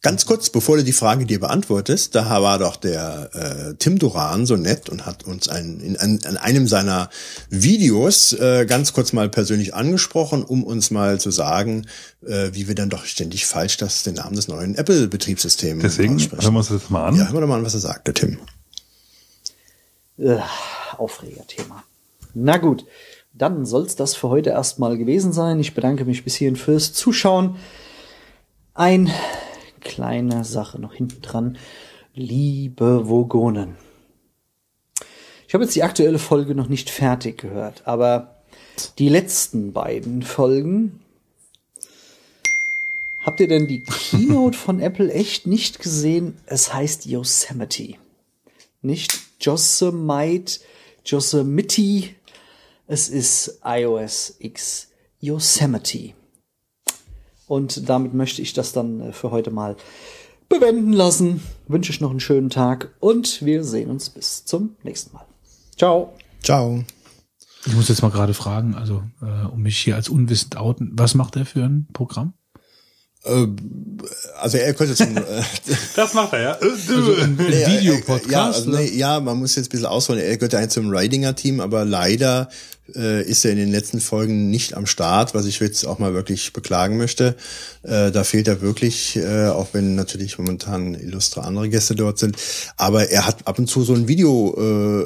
Ganz 0.01 0.25
kurz, 0.25 0.49
bevor 0.49 0.77
du 0.77 0.83
die 0.85 0.93
Frage 0.93 1.25
dir 1.25 1.41
beantwortest, 1.41 2.15
da 2.15 2.41
war 2.41 2.57
doch 2.57 2.77
der 2.77 3.29
äh, 3.33 3.73
Tim 3.79 3.99
Duran 3.99 4.45
so 4.45 4.55
nett 4.55 4.87
und 4.87 5.05
hat 5.05 5.25
uns 5.25 5.49
ein, 5.49 5.81
in, 5.81 5.97
an, 5.97 6.21
an 6.23 6.37
einem 6.37 6.67
seiner 6.67 7.09
Videos 7.49 8.31
äh, 8.31 8.65
ganz 8.65 8.93
kurz 8.93 9.11
mal 9.11 9.27
persönlich 9.27 9.73
angesprochen, 9.73 10.43
um 10.45 10.63
uns 10.63 10.89
mal 10.89 11.19
zu 11.19 11.31
sagen, 11.31 11.85
äh, 12.25 12.51
wie 12.53 12.69
wir 12.69 12.75
dann 12.75 12.89
doch 12.89 13.03
ständig 13.03 13.45
falsch 13.45 13.75
das 13.75 14.03
den 14.03 14.15
Namen 14.15 14.37
des 14.37 14.47
neuen 14.47 14.75
Apple-Betriebssystems 14.75 15.81
Deswegen 15.81 16.15
aussprechen. 16.15 16.43
hören 16.43 16.53
wir 16.53 16.59
uns 16.59 16.69
das 16.69 16.89
mal 16.89 17.05
an. 17.05 17.15
Ja, 17.15 17.25
hören 17.25 17.33
wir 17.33 17.41
doch 17.41 17.47
mal 17.49 17.57
an, 17.57 17.65
was 17.65 17.73
er 17.73 17.81
sagt, 17.81 18.07
der 18.07 18.13
Tim. 18.13 18.39
Äh, 20.17 20.37
Aufregerthema. 20.97 21.83
Na 22.33 22.55
gut, 22.55 22.85
dann 23.39 23.65
soll's 23.65 23.95
das 23.95 24.15
für 24.15 24.29
heute 24.29 24.51
erstmal 24.51 24.97
gewesen 24.97 25.31
sein. 25.31 25.59
Ich 25.59 25.73
bedanke 25.73 26.05
mich 26.05 26.23
bis 26.23 26.35
hierhin 26.35 26.57
fürs 26.57 26.93
Zuschauen. 26.93 27.55
Ein 28.73 29.09
kleine 29.79 30.43
Sache 30.43 30.79
noch 30.79 30.93
hinten 30.93 31.21
dran. 31.21 31.57
Liebe 32.13 33.07
Vogonen. 33.07 33.77
Ich 35.47 35.53
habe 35.53 35.63
jetzt 35.63 35.75
die 35.75 35.83
aktuelle 35.83 36.19
Folge 36.19 36.53
noch 36.53 36.67
nicht 36.67 36.89
fertig 36.89 37.39
gehört, 37.39 37.87
aber 37.87 38.35
die 38.99 39.09
letzten 39.09 39.71
beiden 39.71 40.21
Folgen. 40.21 40.99
Habt 43.21 43.39
ihr 43.39 43.47
denn 43.47 43.67
die 43.67 43.83
Keynote 43.83 44.57
von 44.57 44.79
Apple 44.81 45.11
echt 45.11 45.47
nicht 45.47 45.79
gesehen? 45.79 46.37
Es 46.45 46.73
heißt 46.73 47.05
Yosemite. 47.05 47.95
Nicht 48.81 49.17
Yosemite, 49.39 50.59
Yosemite. 51.05 52.09
Es 52.91 53.07
ist 53.07 53.59
iOS 53.63 54.37
X 54.39 54.87
Yosemite. 55.19 56.15
Und 57.45 57.87
damit 57.87 58.15
möchte 58.15 58.41
ich 58.41 58.53
das 58.53 58.73
dann 58.73 58.99
äh, 58.99 59.13
für 59.13 59.29
heute 59.29 59.51
mal 59.51 59.75
bewenden 60.49 60.93
lassen. 60.93 61.39
Wünsche 61.67 61.91
ich 61.91 62.01
noch 62.01 62.09
einen 62.09 62.19
schönen 62.19 62.49
Tag 62.49 62.95
und 62.99 63.45
wir 63.45 63.63
sehen 63.63 63.91
uns 63.91 64.09
bis 64.09 64.43
zum 64.43 64.75
nächsten 64.81 65.13
Mal. 65.13 65.27
Ciao. 65.77 66.13
Ciao. 66.41 66.83
Ich 67.67 67.75
muss 67.75 67.89
jetzt 67.89 68.01
mal 68.01 68.09
gerade 68.09 68.33
fragen, 68.33 68.73
also 68.73 69.03
äh, 69.21 69.45
um 69.45 69.61
mich 69.61 69.77
hier 69.77 69.95
als 69.95 70.09
unwissend 70.09 70.57
outen, 70.57 70.89
was 70.93 71.13
macht 71.13 71.35
er 71.35 71.45
für 71.45 71.63
ein 71.63 71.87
Programm? 71.93 72.33
Also 74.39 74.57
er 74.57 74.73
könnte 74.73 74.95
zum 74.95 75.17
äh, 75.17 75.21
Das 75.95 76.13
macht 76.13 76.33
er, 76.33 76.41
ja. 76.41 76.51
Also 76.53 77.13
ein, 77.15 77.37
ein 77.37 77.51
Ja, 77.59 77.67
Videopodcast? 77.67 78.59
also, 78.59 78.71
nee, 78.71 78.91
ja, 78.95 79.19
man 79.19 79.37
muss 79.37 79.55
jetzt 79.55 79.67
ein 79.67 79.71
bisschen 79.71 79.85
ausholen. 79.87 80.21
Er 80.21 80.37
gehört 80.37 80.55
eigentlich 80.55 80.69
zum 80.69 80.89
Ridinger-Team, 80.89 81.59
aber 81.59 81.83
leider 81.83 82.49
äh, 82.95 83.21
ist 83.23 83.43
er 83.43 83.51
in 83.51 83.57
den 83.57 83.71
letzten 83.71 83.99
Folgen 83.99 84.49
nicht 84.49 84.73
am 84.75 84.85
Start, 84.85 85.35
was 85.35 85.45
ich 85.45 85.59
jetzt 85.59 85.85
auch 85.85 85.99
mal 85.99 86.13
wirklich 86.13 86.53
beklagen 86.53 86.97
möchte. 86.97 87.35
Äh, 87.83 88.11
da 88.11 88.23
fehlt 88.23 88.47
er 88.47 88.61
wirklich, 88.61 89.17
äh, 89.17 89.47
auch 89.49 89.67
wenn 89.73 89.95
natürlich 89.95 90.37
momentan 90.37 90.95
illustre 90.95 91.43
andere 91.43 91.67
Gäste 91.69 91.95
dort 91.95 92.19
sind. 92.19 92.37
Aber 92.77 93.09
er 93.09 93.27
hat 93.27 93.47
ab 93.47 93.59
und 93.59 93.67
zu 93.67 93.83
so 93.83 93.93
ein 93.93 94.07
Video 94.07 94.55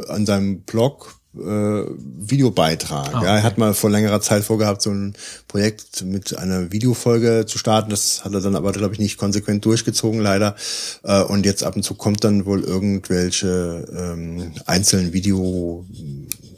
äh, 0.06 0.08
an 0.10 0.26
seinem 0.28 0.62
Blog 0.62 1.15
äh, 1.35 1.83
Videobeitrag. 1.98 3.14
Ah, 3.14 3.24
Ja, 3.24 3.35
er 3.38 3.44
hat 3.44 3.58
mal 3.58 3.74
vor 3.74 3.90
längerer 3.90 4.22
Zeit 4.22 4.44
vorgehabt, 4.44 4.82
so 4.82 4.92
ein 4.92 5.14
Projekt 5.48 6.03
mit 6.03 6.38
einer 6.38 6.72
Videofolge 6.72 7.46
zu 7.48 7.58
starten. 7.58 7.90
Das 7.90 8.24
hat 8.24 8.33
er 8.33 8.42
dann 8.42 8.56
aber, 8.56 8.72
glaube 8.72 8.94
ich, 8.94 8.99
nicht 8.99 9.17
konsequent 9.17 9.66
durchgezogen, 9.66 10.19
leider. 10.19 10.56
Äh, 11.03 11.24
und 11.24 11.46
jetzt 11.46 11.64
ab 11.64 11.76
und 11.76 11.83
zu 11.83 11.96
kommt 11.96 12.24
dann 12.24 12.46
wohl 12.46 12.64
irgendwelche 12.64 13.88
ähm, 13.96 14.53
einzelnen 14.66 15.14
Video 15.14 15.85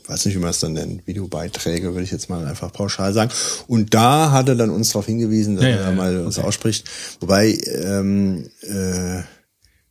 weiß 0.08 0.25
nicht, 0.25 0.35
wie 0.35 0.40
man 0.40 0.51
es 0.51 0.59
dann 0.59 0.74
nennt, 0.74 1.08
Videobeiträge, 1.08 1.93
würde 1.93 2.03
ich 2.03 2.11
jetzt 2.11 2.29
mal 2.29 2.45
einfach 2.45 2.72
pauschal 2.72 3.11
sagen. 3.13 3.31
Und 3.67 3.93
da 3.95 4.31
hat 4.31 4.47
er 4.49 4.56
dann 4.56 4.69
uns 4.69 4.90
darauf 4.90 5.08
hingewiesen, 5.08 5.56
dass 5.56 5.63
Ja, 5.65 5.69
er 5.72 5.81
ja, 5.90 5.91
mal 5.91 6.19
uns 6.19 6.38
ausspricht. 6.38 6.88
Wobei, 7.22 7.58
ähm, 7.83 8.47
äh, 8.61 9.24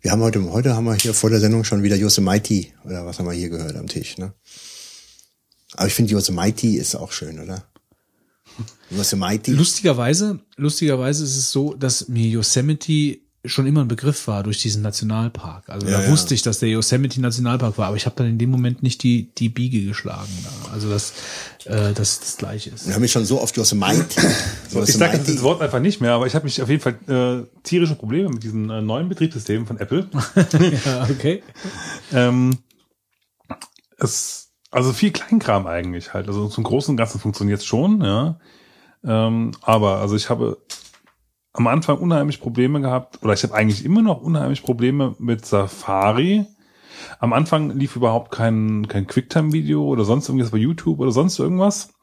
wir 0.01 0.11
haben 0.13 0.21
heute, 0.23 0.53
heute 0.53 0.77
haben 0.77 0.85
wir 0.85 0.95
hier 0.95 1.15
vor 1.15 1.31
der 1.31 1.41
Sendung 1.41 1.65
schon 1.65 1.83
wieder 1.83 1.97
Yosemite, 1.97 2.67
oder 2.85 3.05
was 3.07 3.19
haben 3.19 3.27
wir 3.27 3.33
hier 3.33 3.49
gehört 3.49 3.75
am 3.77 3.89
Tisch, 3.89 4.19
ne? 4.19 4.33
Aber 5.77 5.87
ich 5.87 5.95
finde 5.95 6.13
Yosemite 6.13 6.69
ist 6.69 6.95
auch 6.95 7.13
schön, 7.13 7.41
oder? 7.41 7.65
Yosemite. 8.91 9.53
Lustigerweise, 9.53 10.39
lustigerweise 10.57 11.25
ist 11.25 11.37
es 11.37 11.51
so, 11.51 11.75
dass 11.75 12.09
mir 12.09 12.27
Yosemite 12.29 13.19
schon 13.47 13.67
immer 13.67 13.83
ein 13.83 13.89
Begriff 13.89 14.27
war 14.27 14.43
durch 14.43 14.63
diesen 14.63 14.83
Nationalpark. 14.83 15.69
Also 15.69 15.87
Ja, 15.87 15.99
da 15.99 16.05
ja. 16.05 16.11
wusste 16.11 16.35
ich, 16.35 16.43
dass 16.43 16.61
der 16.61 16.71
Yosemite 16.71 17.21
Nationalpark 17.21 17.77
war, 17.77 17.89
aber 17.89 17.97
ich 17.97 18.07
habe 18.07 18.17
dann 18.17 18.27
in 18.27 18.39
dem 18.39 18.51
Moment 18.51 18.83
nicht 18.83 19.03
die 19.03 19.35
die 19.37 19.51
Biege 19.51 19.85
geschlagen. 19.85 20.31
Also 20.73 20.89
dass 20.89 21.13
äh, 21.65 21.93
das 21.93 22.21
das 22.21 22.37
gleiche 22.39 22.71
ist. 22.71 22.87
Wir 22.87 22.95
haben 22.95 23.03
mich 23.03 23.13
schon 23.13 23.27
so 23.27 23.41
oft 23.41 23.57
Yosemite. 23.57 24.07
Ich 24.75 24.95
sage 24.95 25.19
das 25.19 25.41
Wort 25.43 25.63
einfach 25.63 25.79
nicht 25.79 26.01
mehr, 26.01 26.13
aber 26.13 26.27
ich 26.27 26.35
habe 26.35 26.47
mich 26.47 26.61
auf 26.61 26.69
jeden 26.69 26.83
Fall 26.83 26.99
äh, 27.07 27.47
tierische 27.63 27.95
Probleme 27.95 28.29
mit 28.29 28.43
diesen 28.43 28.71
äh, 28.71 28.83
neuen 28.83 29.09
Betriebssystemen 29.09 29.67
von 29.67 29.79
Apple. 29.79 30.09
Ja, 30.85 31.05
okay. 31.09 31.45
ähm, 32.13 32.59
es, 33.99 34.44
also 34.75 34.93
viel 34.93 35.13
Kleinkram 35.13 35.67
eigentlich 35.67 36.15
halt. 36.15 36.27
Also 36.27 36.49
zum 36.49 36.65
Großen 36.65 36.93
und 36.93 36.97
Ganzen 36.97 37.21
funktioniert 37.21 37.61
es 37.61 37.65
schon, 37.65 38.03
ja. 38.03 38.41
Ähm, 39.05 39.53
aber 39.63 39.99
also 39.99 40.17
ich 40.17 40.31
habe 40.31 40.59
am 41.53 41.69
Anfang 41.69 41.99
unheimlich 41.99 42.41
Probleme 42.41 42.81
gehabt, 42.81 43.23
oder 43.23 43.35
ich 43.35 43.43
habe 43.45 43.55
eigentlich 43.55 43.85
immer 43.85 44.03
noch 44.03 44.21
unheimlich 44.21 44.65
Probleme 44.65 45.15
mit 45.19 45.47
Safari. 45.47 46.47
Am 47.21 47.33
Anfang 47.33 47.71
lief 47.71 47.95
überhaupt 47.95 48.33
kein, 48.33 48.89
kein 48.89 49.07
Quicktime-Video 49.07 49.85
oder 49.85 50.05
sonst 50.05 50.29
irgendwas 50.29 50.51
bei 50.51 50.59
YouTube 50.59 50.99
oder 50.99 51.13
sonst 51.13 51.39
irgendwas. 51.39 51.95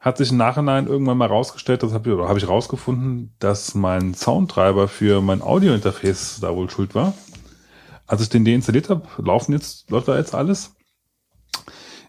Hat 0.00 0.18
sich 0.18 0.32
im 0.32 0.36
Nachhinein 0.36 0.88
irgendwann 0.88 1.18
mal 1.18 1.28
rausgestellt, 1.28 1.84
das 1.84 1.92
habe 1.92 2.08
ich, 2.08 2.14
oder 2.14 2.28
habe 2.28 2.38
ich 2.38 2.48
rausgefunden, 2.48 3.34
dass 3.38 3.74
mein 3.76 4.14
Soundtreiber 4.14 4.88
für 4.88 5.20
mein 5.20 5.42
Audio-Interface 5.42 6.40
da 6.40 6.54
wohl 6.56 6.68
schuld 6.70 6.94
war. 6.96 7.14
Als 8.08 8.22
ich 8.22 8.28
den 8.28 8.44
deinstalliert 8.44 8.90
habe, 8.90 9.06
laufen 9.18 9.52
jetzt, 9.52 9.90
läuft 9.90 10.08
da 10.08 10.16
jetzt 10.16 10.34
alles. 10.34 10.75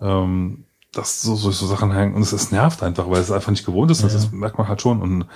Ähm, 0.00 0.64
das 0.92 1.22
so, 1.22 1.34
so, 1.34 1.50
so 1.50 1.66
Sachen 1.66 1.92
hängen 1.92 2.14
und 2.14 2.22
es, 2.22 2.32
es 2.32 2.52
nervt 2.52 2.82
einfach, 2.82 3.10
weil 3.10 3.20
es 3.20 3.30
einfach 3.30 3.50
nicht 3.50 3.66
gewohnt 3.66 3.90
ist. 3.90 4.04
Das, 4.04 4.12
das 4.12 4.30
merkt 4.32 4.58
man 4.58 4.68
halt 4.68 4.80
schon. 4.80 5.02
Und 5.02 5.26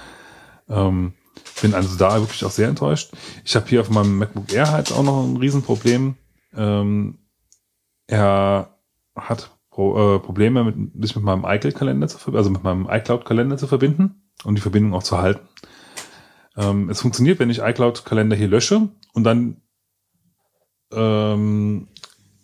ähm, 0.69 1.15
bin 1.63 1.75
also 1.75 1.97
da 1.97 2.21
wirklich 2.21 2.45
auch 2.45 2.51
sehr 2.51 2.69
enttäuscht. 2.69 3.13
Ich 3.45 3.57
habe 3.57 3.67
hier 3.69 3.81
auf 3.81 3.91
meinem 3.91 4.19
MacBook 4.19 4.53
Air 4.53 4.71
halt 4.71 4.93
auch 4.93 5.03
noch 5.03 5.25
ein 5.25 5.37
Riesenproblem. 5.37 6.17
Ähm, 6.55 7.19
er 8.07 8.75
hat 9.15 9.51
Pro, 9.79 10.17
äh, 10.17 10.19
Probleme, 10.19 10.65
mit, 10.65 11.05
sich 11.05 11.15
mit 11.15 11.25
meinem 11.25 11.45
iCloud-Kalender 11.45 12.09
zu 12.09 12.19
verbinden, 12.19 12.39
also 12.39 12.51
mit 12.51 12.65
meinem 12.65 12.89
iCloud-Kalender 12.91 13.59
zu 13.59 13.69
verbinden 13.69 14.25
und 14.43 14.57
die 14.57 14.61
Verbindung 14.61 14.93
auch 14.93 15.05
zu 15.05 15.19
halten. 15.19 15.47
Ähm, 16.57 16.91
es 16.91 17.01
funktioniert, 17.01 17.39
wenn 17.39 17.49
ich 17.49 17.61
iCloud-Kalender 17.61 18.35
hier 18.35 18.49
lösche 18.49 18.89
und 19.13 19.23
dann 19.23 19.63
ähm, 20.93 21.87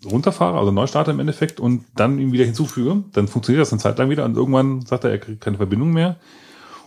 runterfahre, 0.04 0.60
also 0.60 0.70
neu 0.70 0.86
starte 0.86 1.10
im 1.10 1.18
Endeffekt 1.18 1.58
und 1.58 1.86
dann 1.96 2.20
ihn 2.20 2.30
wieder 2.30 2.44
hinzufüge, 2.44 3.02
dann 3.10 3.26
funktioniert 3.26 3.62
das 3.62 3.72
eine 3.72 3.82
Zeit 3.82 3.98
lang 3.98 4.10
wieder 4.10 4.24
und 4.24 4.36
irgendwann 4.36 4.82
sagt 4.82 5.02
er, 5.02 5.10
er 5.10 5.18
kriegt 5.18 5.40
keine 5.40 5.56
Verbindung 5.56 5.90
mehr. 5.90 6.20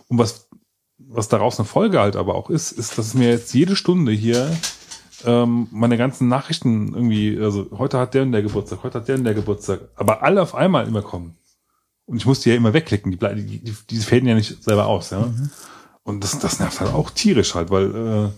Und 0.08 0.16
was, 0.16 0.48
was 0.96 1.28
daraus 1.28 1.58
eine 1.58 1.68
Folge 1.68 2.00
halt 2.00 2.16
aber 2.16 2.36
auch 2.36 2.48
ist, 2.48 2.72
ist, 2.72 2.96
dass 2.96 3.12
mir 3.12 3.28
jetzt 3.28 3.52
jede 3.52 3.76
Stunde 3.76 4.12
hier 4.12 4.50
ähm, 5.24 5.68
meine 5.70 5.96
ganzen 5.96 6.28
Nachrichten 6.28 6.94
irgendwie, 6.94 7.38
also 7.40 7.68
heute 7.76 7.98
hat 7.98 8.14
der 8.14 8.22
und 8.22 8.32
der 8.32 8.42
Geburtstag, 8.42 8.82
heute 8.82 8.98
hat 9.00 9.08
der 9.08 9.16
und 9.16 9.24
der 9.24 9.34
Geburtstag, 9.34 9.80
aber 9.96 10.22
alle 10.22 10.42
auf 10.42 10.54
einmal 10.54 10.86
immer 10.86 11.02
kommen. 11.02 11.36
Und 12.06 12.16
ich 12.16 12.26
muss 12.26 12.40
die 12.40 12.50
ja 12.50 12.56
immer 12.56 12.72
wegklicken, 12.72 13.12
die, 13.12 13.18
die, 13.18 13.58
die, 13.58 13.74
die 13.90 13.96
fäden 13.98 14.28
ja 14.28 14.34
nicht 14.34 14.62
selber 14.62 14.86
aus, 14.86 15.10
ja. 15.10 15.30
Und 16.04 16.24
das, 16.24 16.38
das 16.38 16.58
nervt 16.58 16.80
halt 16.80 16.94
auch 16.94 17.10
tierisch 17.10 17.54
halt, 17.54 17.70
weil, 17.70 17.94
äh, 17.94 18.28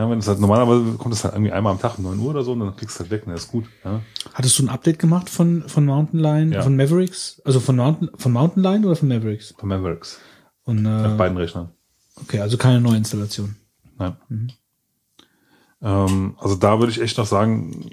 ja, 0.00 0.08
wenn 0.08 0.18
es 0.20 0.28
halt 0.28 0.38
normalerweise 0.38 0.92
kommt 0.96 1.14
es 1.14 1.24
halt 1.24 1.34
irgendwie 1.34 1.50
einmal 1.50 1.72
am 1.72 1.80
Tag 1.80 1.98
um 1.98 2.04
9 2.04 2.18
Uhr 2.20 2.30
oder 2.30 2.44
so 2.44 2.52
und 2.52 2.60
dann 2.60 2.76
klickst 2.76 2.98
du 2.98 3.00
halt 3.02 3.10
weg 3.10 3.24
das 3.26 3.42
ist 3.44 3.48
gut, 3.50 3.64
ja. 3.84 4.00
Hattest 4.34 4.58
du 4.58 4.62
ein 4.64 4.68
Update 4.68 4.98
gemacht 5.00 5.28
von, 5.28 5.68
von 5.68 5.84
Mountain 5.84 6.20
Lion, 6.20 6.52
Ja. 6.52 6.62
von 6.62 6.76
Mavericks? 6.76 7.42
Also 7.44 7.58
von 7.58 7.76
Mountain, 7.76 8.10
von 8.16 8.32
Mountain 8.32 8.62
Lion 8.62 8.84
oder 8.84 8.94
von 8.94 9.08
Mavericks? 9.08 9.54
Von 9.58 9.68
Mavericks. 9.68 10.20
Und, 10.64 10.86
Auf 10.86 11.12
äh, 11.12 11.16
beiden 11.16 11.36
Rechnern. 11.36 11.70
okay, 12.22 12.38
also 12.40 12.56
keine 12.58 12.80
Neuinstallation. 12.80 13.56
Nein. 13.98 14.16
Ähm, 15.82 16.36
also 16.38 16.56
da 16.56 16.78
würde 16.78 16.92
ich 16.92 17.00
echt 17.00 17.18
noch 17.18 17.26
sagen, 17.26 17.90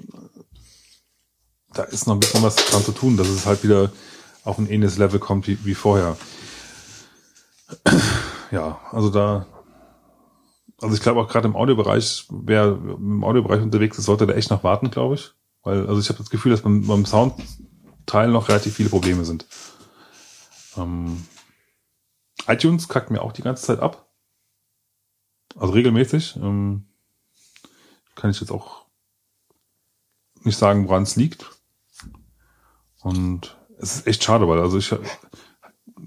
da 1.72 1.82
ist 1.84 2.06
noch 2.06 2.14
ein 2.14 2.20
bisschen 2.20 2.42
was 2.42 2.56
dran 2.56 2.82
zu 2.82 2.92
tun, 2.92 3.16
dass 3.16 3.28
es 3.28 3.46
halt 3.46 3.62
wieder 3.62 3.92
auf 4.44 4.58
ein 4.58 4.68
ähnliches 4.68 4.98
Level 4.98 5.20
kommt 5.20 5.46
wie, 5.46 5.64
wie 5.64 5.74
vorher. 5.74 6.16
Ja, 8.50 8.80
also 8.90 9.10
da, 9.10 9.46
also 10.80 10.94
ich 10.94 11.02
glaube 11.02 11.20
auch 11.20 11.28
gerade 11.28 11.48
im 11.48 11.56
Audiobereich, 11.56 12.26
wer 12.30 12.66
im 12.66 13.22
Audiobereich 13.24 13.60
unterwegs 13.60 13.98
ist, 13.98 14.06
sollte 14.06 14.26
da 14.26 14.34
echt 14.34 14.50
noch 14.50 14.64
warten, 14.64 14.90
glaube 14.90 15.16
ich. 15.16 15.32
Weil, 15.62 15.86
also 15.86 16.00
ich 16.00 16.08
habe 16.08 16.18
das 16.18 16.30
Gefühl, 16.30 16.52
dass 16.52 16.62
beim, 16.62 16.86
beim 16.86 17.04
Soundteil 17.04 18.30
noch 18.30 18.48
relativ 18.48 18.74
viele 18.74 18.88
Probleme 18.88 19.24
sind. 19.24 19.46
Ähm, 20.76 21.26
iTunes 22.46 22.88
kackt 22.88 23.10
mir 23.10 23.20
auch 23.20 23.32
die 23.32 23.42
ganze 23.42 23.64
Zeit 23.64 23.80
ab. 23.80 24.08
Also 25.56 25.72
regelmäßig. 25.74 26.36
Ähm, 26.36 26.87
kann 28.18 28.30
ich 28.30 28.40
jetzt 28.40 28.50
auch 28.50 28.84
nicht 30.42 30.58
sagen, 30.58 30.88
woran 30.88 31.04
es 31.04 31.16
liegt. 31.16 31.46
Und 33.00 33.56
es 33.78 33.96
ist 33.96 34.06
echt 34.06 34.24
schade, 34.24 34.48
weil 34.48 34.58
also 34.60 34.76
ich 34.78 34.92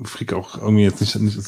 kriege 0.03 0.35
auch 0.35 0.57
irgendwie 0.57 0.83
jetzt 0.83 1.01
nicht, 1.01 1.15
nicht 1.15 1.39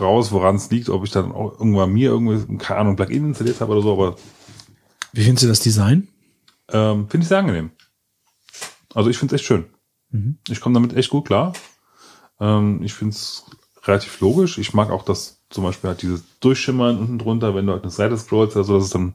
raus, 0.00 0.32
woran 0.32 0.56
es 0.56 0.70
liegt, 0.70 0.88
ob 0.88 1.04
ich 1.04 1.10
dann 1.10 1.32
auch 1.32 1.52
irgendwann 1.58 1.92
mir 1.92 2.10
irgendwie, 2.10 2.58
keine 2.58 2.80
Ahnung, 2.80 2.96
Plugin 2.96 3.26
installiert 3.26 3.60
habe 3.60 3.72
oder 3.72 3.82
so, 3.82 3.92
aber 3.92 4.16
Wie 5.12 5.24
findest 5.24 5.44
du 5.44 5.48
das 5.48 5.60
Design? 5.60 6.08
ähm, 6.70 7.08
finde 7.08 7.24
ich 7.24 7.28
sehr 7.28 7.38
angenehm. 7.38 7.70
Also 8.94 9.10
ich 9.10 9.18
finde 9.18 9.34
es 9.34 9.40
echt 9.40 9.46
schön. 9.46 9.66
Ich 10.48 10.60
komme 10.60 10.74
damit 10.74 10.94
echt 10.94 11.10
gut 11.10 11.26
klar. 11.26 11.52
Ähm, 12.40 12.80
ich 12.82 12.94
finde 12.94 13.14
es 13.14 13.44
relativ 13.82 14.20
logisch. 14.20 14.58
Ich 14.58 14.72
mag 14.72 14.90
auch 14.90 15.04
das 15.04 15.40
zum 15.50 15.64
Beispiel 15.64 15.88
halt 15.88 16.02
dieses 16.02 16.22
Durchschimmern 16.40 16.98
unten 16.98 17.18
drunter, 17.18 17.54
wenn 17.54 17.66
du 17.66 17.72
halt 17.72 17.82
eine 17.82 17.90
Seite 17.90 18.16
scrollst, 18.16 18.56
also 18.56 18.74
das 18.74 18.84
ist 18.84 18.94
dann, 18.94 19.14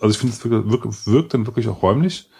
also 0.00 0.10
ich 0.10 0.18
finde 0.18 0.34
es 0.34 0.44
wirkt, 0.44 1.06
wirkt, 1.06 1.34
dann 1.34 1.46
wirklich 1.46 1.68
auch 1.68 1.82
räumlich. 1.82 2.30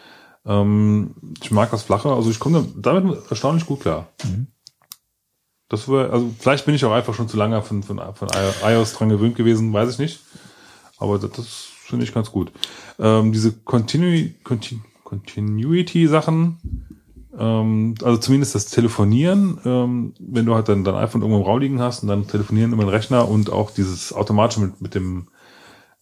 Ähm, 0.46 1.14
ich 1.42 1.50
mag 1.50 1.70
das 1.70 1.82
Flache, 1.82 2.10
also 2.10 2.30
ich 2.30 2.38
komme 2.38 2.66
damit 2.76 3.30
erstaunlich 3.30 3.66
gut 3.66 3.80
klar. 3.80 4.08
Das 5.68 5.88
wäre, 5.88 6.10
also 6.10 6.30
vielleicht 6.38 6.64
bin 6.64 6.74
ich 6.74 6.84
auch 6.84 6.92
einfach 6.92 7.14
schon 7.14 7.28
zu 7.28 7.36
lange 7.36 7.60
von, 7.62 7.82
von, 7.82 8.00
von 8.14 8.28
iOS 8.64 8.94
dran 8.94 9.10
gewöhnt 9.10 9.36
gewesen, 9.36 9.72
weiß 9.72 9.92
ich 9.92 9.98
nicht. 9.98 10.20
Aber 10.98 11.18
das, 11.18 11.30
das 11.32 11.68
finde 11.84 12.04
ich 12.04 12.14
ganz 12.14 12.32
gut. 12.32 12.50
Ähm, 12.98 13.32
diese 13.32 13.52
Continu 13.52 14.30
Continu 14.44 14.80
Continuity-Sachen, 15.04 16.58
ähm, 17.38 17.94
also 18.02 18.18
zumindest 18.18 18.54
das 18.54 18.66
Telefonieren, 18.66 19.58
ähm, 19.64 20.12
wenn 20.18 20.44
du 20.44 20.54
halt 20.54 20.68
dann 20.68 20.84
dein 20.84 20.96
iPhone 20.96 21.22
irgendwo 21.22 21.40
im 21.40 21.46
Raum 21.46 21.60
liegen 21.60 21.80
hast 21.80 22.02
und 22.02 22.08
dann 22.08 22.26
telefonieren 22.26 22.74
über 22.74 22.84
den 22.84 22.90
Rechner 22.90 23.26
und 23.26 23.50
auch 23.50 23.70
dieses 23.70 24.12
automatisch 24.12 24.58
mit, 24.58 24.82
mit 24.82 24.94
dem 24.94 25.28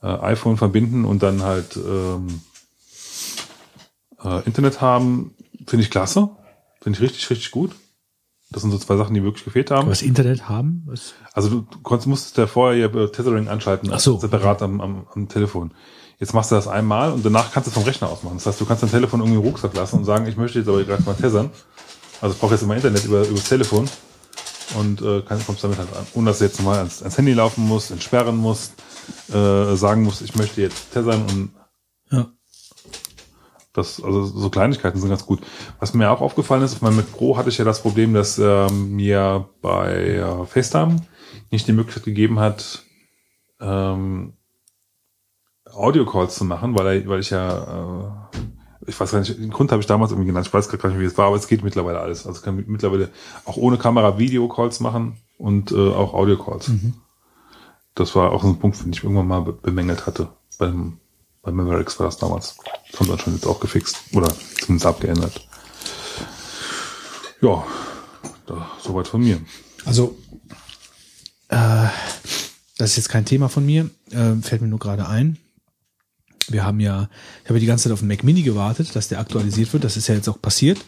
äh, 0.02 0.06
iPhone 0.06 0.56
verbinden 0.56 1.04
und 1.04 1.22
dann 1.22 1.42
halt 1.42 1.76
ähm, 1.76 2.40
äh, 4.22 4.44
Internet 4.44 4.80
haben, 4.80 5.34
finde 5.66 5.84
ich 5.84 5.90
klasse. 5.90 6.30
Finde 6.80 6.98
ich 6.98 7.02
richtig, 7.02 7.30
richtig 7.30 7.50
gut. 7.50 7.72
Das 8.50 8.62
sind 8.62 8.70
so 8.70 8.78
zwei 8.78 8.96
Sachen, 8.96 9.14
die 9.14 9.22
wirklich 9.24 9.44
gefehlt 9.44 9.70
haben. 9.70 9.90
Was 9.90 10.02
Internet 10.02 10.48
haben? 10.48 10.82
Was? 10.86 11.14
Also 11.32 11.48
du 11.48 11.66
konntest, 11.82 12.06
musstest 12.06 12.38
ja 12.38 12.46
vorher 12.46 12.78
ihr 12.78 13.12
Tethering 13.12 13.48
anschalten, 13.48 13.90
Ach 13.92 13.98
so. 13.98 14.18
separat 14.18 14.62
am, 14.62 14.80
am, 14.80 15.06
am 15.12 15.28
Telefon. 15.28 15.72
Jetzt 16.18 16.32
machst 16.32 16.50
du 16.50 16.54
das 16.54 16.68
einmal 16.68 17.12
und 17.12 17.24
danach 17.24 17.52
kannst 17.52 17.66
du 17.66 17.70
es 17.70 17.74
vom 17.74 17.82
Rechner 17.82 18.08
aus 18.08 18.22
machen. 18.22 18.36
Das 18.36 18.46
heißt, 18.46 18.60
du 18.60 18.64
kannst 18.64 18.82
dein 18.82 18.90
Telefon 18.90 19.20
irgendwie 19.20 19.38
im 19.38 19.44
Rucksack 19.44 19.74
lassen 19.74 19.96
und 19.96 20.04
sagen, 20.04 20.26
ich 20.26 20.36
möchte 20.36 20.60
jetzt 20.60 20.68
aber 20.68 20.82
gerade 20.84 21.02
mal 21.02 21.14
tethern. 21.14 21.50
Also 22.20 22.34
ich 22.34 22.40
brauche 22.40 22.54
jetzt 22.54 22.62
immer 22.62 22.76
Internet 22.76 23.04
über, 23.04 23.22
über 23.22 23.34
das 23.34 23.48
Telefon 23.48 23.88
und 24.78 25.02
äh, 25.02 25.22
kann, 25.22 25.44
kommst 25.44 25.62
damit 25.64 25.78
halt 25.78 25.94
an. 25.94 26.06
Ohne 26.14 26.30
dass 26.30 26.38
du 26.38 26.44
jetzt 26.44 26.62
mal 26.62 26.78
ans, 26.78 27.02
ans 27.02 27.18
Handy 27.18 27.34
laufen 27.34 27.66
musst, 27.66 27.90
entsperren 27.90 28.36
musst, 28.36 28.74
äh, 29.32 29.76
sagen 29.76 30.02
musst, 30.02 30.22
ich 30.22 30.34
möchte 30.36 30.60
jetzt 30.62 30.92
tethern 30.92 31.22
und 31.22 31.50
Ja. 32.10 32.26
das, 33.72 34.02
also 34.02 34.24
so 34.24 34.50
Kleinigkeiten 34.50 34.98
sind 35.00 35.08
ganz 35.10 35.26
gut. 35.26 35.40
Was 35.80 35.94
mir 35.94 36.10
auch 36.10 36.20
aufgefallen 36.20 36.62
ist, 36.62 36.80
meinem 36.82 36.96
Mac 36.96 37.12
Pro 37.12 37.36
hatte 37.36 37.48
ich 37.48 37.58
ja 37.58 37.64
das 37.64 37.82
Problem, 37.82 38.14
dass 38.14 38.38
ähm, 38.38 38.92
mir 38.94 39.48
bei 39.62 40.16
äh, 40.16 40.46
FaceTime 40.46 40.96
nicht 41.50 41.66
die 41.68 41.72
Möglichkeit 41.72 42.04
gegeben 42.04 42.38
hat, 42.38 42.82
ähm, 43.60 44.34
Audio-Calls 45.72 46.34
zu 46.36 46.44
machen, 46.44 46.78
weil, 46.78 46.86
er, 47.02 47.08
weil 47.08 47.20
ich 47.20 47.30
ja, 47.30 48.28
äh, 48.32 48.36
ich 48.86 48.98
weiß 48.98 49.10
gar 49.10 49.18
nicht, 49.18 49.36
den 49.38 49.50
Grund 49.50 49.72
habe 49.72 49.80
ich 49.80 49.86
damals 49.86 50.12
irgendwie 50.12 50.28
genannt, 50.28 50.46
ich 50.46 50.54
weiß 50.54 50.68
gar 50.68 50.88
nicht, 50.88 51.00
wie 51.00 51.04
es 51.04 51.18
war, 51.18 51.26
aber 51.26 51.36
es 51.36 51.48
geht 51.48 51.64
mittlerweile 51.64 52.00
alles. 52.00 52.26
Also 52.26 52.38
ich 52.38 52.44
kann 52.44 52.62
mittlerweile 52.66 53.10
auch 53.44 53.56
ohne 53.56 53.76
Kamera 53.76 54.18
Video-Calls 54.18 54.80
machen 54.80 55.16
und 55.38 55.72
äh, 55.72 55.74
auch 55.90 56.14
Audio-Calls. 56.14 56.70
Das 57.96 58.14
war 58.14 58.30
auch 58.30 58.42
so 58.42 58.48
ein 58.48 58.58
Punkt, 58.58 58.80
den 58.84 58.92
ich 58.92 59.02
irgendwann 59.02 59.26
mal 59.26 59.40
be 59.40 59.52
bemängelt 59.52 60.06
hatte. 60.06 60.28
Beim, 60.58 60.98
bei 61.42 61.50
Mavericks 61.50 61.98
war 61.98 62.06
das 62.06 62.18
damals. 62.18 62.56
Das 62.90 63.00
haben 63.00 63.08
wir 63.08 63.18
schon 63.18 63.34
jetzt 63.34 63.46
auch 63.46 63.58
gefixt. 63.58 63.96
Oder 64.12 64.32
zumindest 64.60 64.86
abgeändert. 64.86 65.48
Ja, 67.40 67.66
da, 68.46 68.70
soweit 68.82 69.08
von 69.08 69.22
mir. 69.22 69.40
Also, 69.86 70.16
äh, 71.48 71.86
das 72.76 72.90
ist 72.90 72.96
jetzt 72.96 73.08
kein 73.08 73.24
Thema 73.24 73.48
von 73.48 73.64
mir, 73.64 73.88
äh, 74.10 74.34
fällt 74.42 74.60
mir 74.60 74.68
nur 74.68 74.78
gerade 74.78 75.08
ein. 75.08 75.38
Wir 76.48 76.64
haben 76.64 76.80
ja, 76.80 77.08
ich 77.42 77.48
habe 77.48 77.54
ja 77.54 77.60
die 77.60 77.66
ganze 77.66 77.84
Zeit 77.84 77.92
auf 77.92 78.00
den 78.00 78.08
Mac 78.08 78.24
Mini 78.24 78.42
gewartet, 78.42 78.94
dass 78.94 79.08
der 79.08 79.20
aktualisiert 79.20 79.72
wird. 79.72 79.84
Das 79.84 79.96
ist 79.96 80.06
ja 80.06 80.14
jetzt 80.14 80.28
auch 80.28 80.40
passiert. 80.40 80.78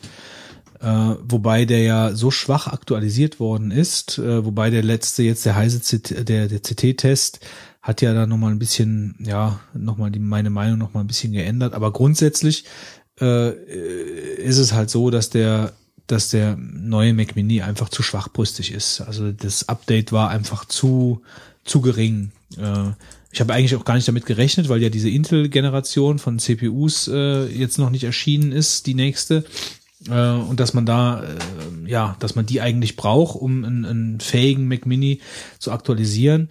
Äh, 0.80 1.14
wobei 1.22 1.64
der 1.64 1.82
ja 1.82 2.14
so 2.14 2.30
schwach 2.30 2.68
aktualisiert 2.68 3.40
worden 3.40 3.70
ist, 3.70 4.18
äh, 4.18 4.44
wobei 4.44 4.70
der 4.70 4.84
letzte 4.84 5.22
jetzt 5.24 5.44
der 5.44 5.56
heiße 5.56 5.80
CT, 5.80 6.28
der, 6.28 6.46
der 6.46 6.60
CT-Test 6.60 7.40
hat 7.82 8.02
ja 8.02 8.14
da 8.14 8.26
nochmal 8.26 8.52
ein 8.52 8.58
bisschen, 8.58 9.16
ja, 9.18 9.60
nochmal 9.74 10.10
die, 10.10 10.18
meine 10.18 10.50
Meinung 10.50 10.78
nochmal 10.78 11.04
ein 11.04 11.08
bisschen 11.08 11.32
geändert. 11.32 11.74
Aber 11.74 11.92
grundsätzlich 11.92 12.64
äh, 13.20 13.50
ist 14.36 14.58
es 14.58 14.72
halt 14.72 14.90
so, 14.90 15.10
dass 15.10 15.30
der, 15.30 15.72
dass 16.06 16.30
der 16.30 16.56
neue 16.56 17.14
Mac 17.14 17.34
Mini 17.34 17.62
einfach 17.62 17.88
zu 17.88 18.02
schwachbrüstig 18.02 18.72
ist. 18.72 19.00
Also 19.00 19.32
das 19.32 19.68
Update 19.68 20.12
war 20.12 20.30
einfach 20.30 20.64
zu, 20.64 21.22
zu 21.64 21.80
gering. 21.80 22.30
Äh, 22.56 22.92
ich 23.30 23.40
habe 23.40 23.52
eigentlich 23.52 23.76
auch 23.76 23.84
gar 23.84 23.94
nicht 23.94 24.08
damit 24.08 24.26
gerechnet, 24.26 24.68
weil 24.68 24.82
ja 24.82 24.88
diese 24.88 25.10
Intel-Generation 25.10 26.18
von 26.18 26.38
CPUs 26.38 27.08
äh, 27.08 27.46
jetzt 27.46 27.78
noch 27.78 27.90
nicht 27.90 28.04
erschienen 28.04 28.52
ist, 28.52 28.86
die 28.86 28.94
nächste. 28.94 29.44
Äh, 30.10 30.32
und 30.32 30.60
dass 30.60 30.74
man 30.74 30.86
da, 30.86 31.22
äh, 31.22 31.90
ja, 31.90 32.16
dass 32.20 32.34
man 32.34 32.46
die 32.46 32.60
eigentlich 32.60 32.96
braucht, 32.96 33.40
um 33.40 33.64
einen, 33.64 33.84
einen 33.84 34.20
fähigen 34.20 34.68
Mac 34.68 34.86
Mini 34.86 35.20
zu 35.58 35.72
aktualisieren. 35.72 36.50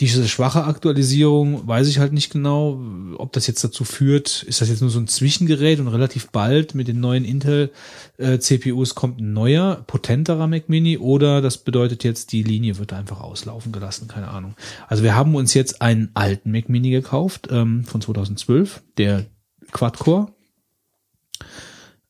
Diese 0.00 0.26
schwache 0.26 0.64
Aktualisierung 0.64 1.68
weiß 1.68 1.86
ich 1.86 2.00
halt 2.00 2.12
nicht 2.12 2.32
genau, 2.32 2.80
ob 3.16 3.32
das 3.32 3.46
jetzt 3.46 3.62
dazu 3.62 3.84
führt, 3.84 4.42
ist 4.42 4.60
das 4.60 4.68
jetzt 4.68 4.80
nur 4.80 4.90
so 4.90 4.98
ein 4.98 5.06
Zwischengerät 5.06 5.78
und 5.78 5.86
relativ 5.86 6.30
bald 6.30 6.74
mit 6.74 6.88
den 6.88 6.98
neuen 6.98 7.24
Intel 7.24 7.70
äh, 8.16 8.40
CPUs 8.40 8.96
kommt 8.96 9.20
ein 9.20 9.32
neuer, 9.32 9.84
potenterer 9.86 10.48
Mac 10.48 10.68
Mini 10.68 10.98
oder 10.98 11.40
das 11.40 11.58
bedeutet 11.58 12.02
jetzt, 12.02 12.32
die 12.32 12.42
Linie 12.42 12.78
wird 12.78 12.92
einfach 12.92 13.20
auslaufen 13.20 13.70
gelassen, 13.70 14.08
keine 14.08 14.28
Ahnung. 14.28 14.56
Also 14.88 15.04
wir 15.04 15.14
haben 15.14 15.36
uns 15.36 15.54
jetzt 15.54 15.80
einen 15.80 16.10
alten 16.14 16.50
Mac 16.50 16.68
Mini 16.68 16.90
gekauft 16.90 17.46
ähm, 17.52 17.84
von 17.84 18.00
2012, 18.00 18.82
der 18.98 19.26
Quad-Core 19.70 20.32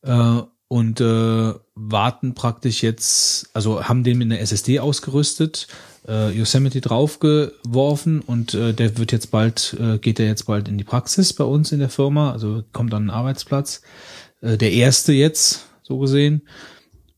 äh, 0.04 0.42
und 0.74 1.00
äh, 1.00 1.54
warten 1.76 2.34
praktisch 2.34 2.82
jetzt, 2.82 3.48
also 3.54 3.84
haben 3.84 4.02
den 4.02 4.18
mit 4.18 4.26
einer 4.26 4.40
SSD 4.40 4.80
ausgerüstet, 4.80 5.68
äh, 6.08 6.36
Yosemite 6.36 6.80
draufgeworfen 6.80 8.20
und 8.20 8.54
äh, 8.54 8.74
der 8.74 8.98
wird 8.98 9.12
jetzt 9.12 9.30
bald, 9.30 9.76
äh, 9.80 9.98
geht 9.98 10.18
der 10.18 10.26
jetzt 10.26 10.46
bald 10.46 10.66
in 10.66 10.76
die 10.76 10.82
Praxis 10.82 11.32
bei 11.32 11.44
uns 11.44 11.70
in 11.70 11.78
der 11.78 11.90
Firma, 11.90 12.32
also 12.32 12.64
kommt 12.72 12.92
an 12.92 13.04
den 13.04 13.10
Arbeitsplatz. 13.10 13.82
Äh, 14.40 14.58
der 14.58 14.72
erste 14.72 15.12
jetzt, 15.12 15.66
so 15.84 16.00
gesehen. 16.00 16.42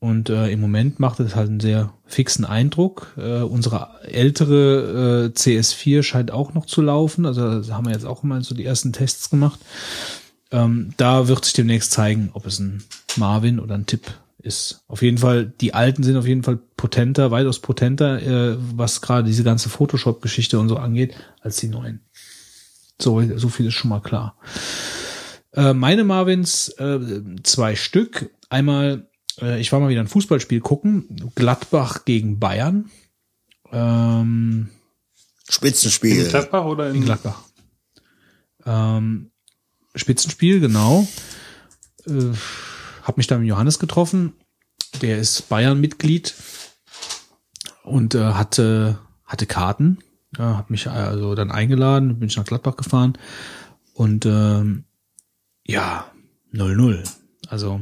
Und 0.01 0.28
äh, 0.28 0.51
im 0.51 0.60
Moment 0.60 1.01
macht 1.01 1.19
es 1.21 1.35
halt 1.35 1.49
einen 1.49 1.60
sehr 1.60 1.94
fixen 2.05 2.44
Eindruck. 2.44 3.15
Äh, 3.17 3.40
unsere 3.40 3.89
ältere 4.03 5.33
äh, 5.35 5.39
CS4 5.39 6.03
scheint 6.03 6.31
auch 6.31 6.53
noch 6.53 6.67
zu 6.67 6.83
laufen. 6.83 7.24
Also 7.24 7.42
haben 7.72 7.87
wir 7.87 7.92
jetzt 7.94 8.05
auch 8.05 8.22
mal 8.22 8.44
so 8.44 8.55
die 8.55 8.67
ersten 8.67 8.92
Tests 8.92 9.31
gemacht. 9.31 9.60
Ähm, 10.51 10.92
da 10.99 11.26
wird 11.26 11.47
sich 11.47 11.55
demnächst 11.55 11.92
zeigen, 11.92 12.28
ob 12.35 12.44
es 12.44 12.58
ein 12.58 12.85
Marvin 13.17 13.61
oder 13.61 13.75
ein 13.75 13.87
Tipp 13.87 14.03
ist. 14.39 14.85
Auf 14.87 15.03
jeden 15.03 15.19
Fall, 15.19 15.47
die 15.47 15.75
alten 15.75 16.03
sind 16.03 16.17
auf 16.17 16.27
jeden 16.27 16.43
Fall 16.43 16.59
potenter, 16.77 17.31
weitaus 17.31 17.59
potenter, 17.59 18.23
äh, 18.23 18.57
was 18.77 19.01
gerade 19.01 19.27
diese 19.27 19.45
ganze 19.45 19.69
Photoshop-Geschichte 19.69 20.59
und 20.59 20.69
so 20.69 20.77
angeht, 20.77 21.15
als 21.41 21.57
die 21.57 21.69
neuen. 21.69 22.01
So, 23.01 23.23
so 23.37 23.49
viel 23.49 23.67
ist 23.67 23.75
schon 23.75 23.91
mal 23.91 24.01
klar. 24.01 24.39
Äh, 25.53 25.75
meine 25.75 26.05
Marvins, 26.05 26.69
äh, 26.79 27.01
zwei 27.43 27.77
Stück. 27.77 28.31
Einmal, 28.49 29.09
äh, 29.41 29.61
ich 29.61 29.73
war 29.73 29.81
mal 29.81 29.89
wieder 29.89 30.01
ein 30.01 30.09
Fußballspiel 30.09 30.61
gucken, 30.61 31.31
Gladbach 31.35 32.05
gegen 32.05 32.39
Bayern. 32.39 32.91
Ähm, 33.73 34.69
Spitzenspiel. 35.49 36.25
In 36.25 36.29
Gladbach 36.29 36.65
oder 36.65 36.91
in, 36.91 36.97
in 36.97 37.05
Gladbach. 37.05 37.43
Ähm, 38.65 39.31
Spitzenspiel, 39.95 40.61
genau. 40.61 41.07
Äh, 42.07 42.33
hab 43.06 43.17
mich 43.17 43.28
da 43.28 43.39
mit 43.39 43.47
Johannes 43.47 43.78
getroffen. 43.78 44.33
Der 45.01 45.19
ist 45.19 45.49
Bayern-Mitglied 45.49 46.35
und 47.85 48.15
äh, 48.15 48.33
hatte, 48.33 48.99
hatte 49.24 49.47
Karten. 49.47 49.99
Ja, 50.37 50.56
hat 50.56 50.71
mich 50.71 50.89
also 50.89 51.35
dann 51.35 51.51
eingeladen, 51.51 52.19
bin 52.19 52.28
ich 52.28 52.37
nach 52.37 52.44
Gladbach 52.44 52.76
gefahren. 52.76 53.17
Und 53.94 54.26
ähm, 54.26 54.85
ja, 55.65 56.10
0-0. 56.53 57.08
Also 57.49 57.81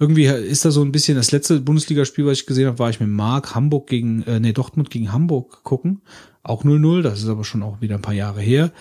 irgendwie 0.00 0.24
ist 0.24 0.64
da 0.64 0.72
so 0.72 0.82
ein 0.82 0.90
bisschen 0.90 1.16
das 1.16 1.30
letzte 1.30 1.60
Bundesligaspiel, 1.60 2.26
was 2.26 2.40
ich 2.40 2.46
gesehen 2.46 2.66
habe, 2.66 2.80
war 2.80 2.90
ich 2.90 2.98
mit 2.98 3.08
Marc 3.08 3.54
Hamburg 3.54 3.86
gegen, 3.86 4.22
äh, 4.24 4.40
nee, 4.40 4.52
Dortmund 4.52 4.90
gegen 4.90 5.12
Hamburg 5.12 5.62
gucken. 5.62 6.02
Auch 6.42 6.64
0-0, 6.64 7.02
das 7.02 7.20
ist 7.20 7.28
aber 7.28 7.44
schon 7.44 7.62
auch 7.62 7.80
wieder 7.80 7.94
ein 7.94 8.02
paar 8.02 8.12
Jahre 8.12 8.40
her. 8.40 8.72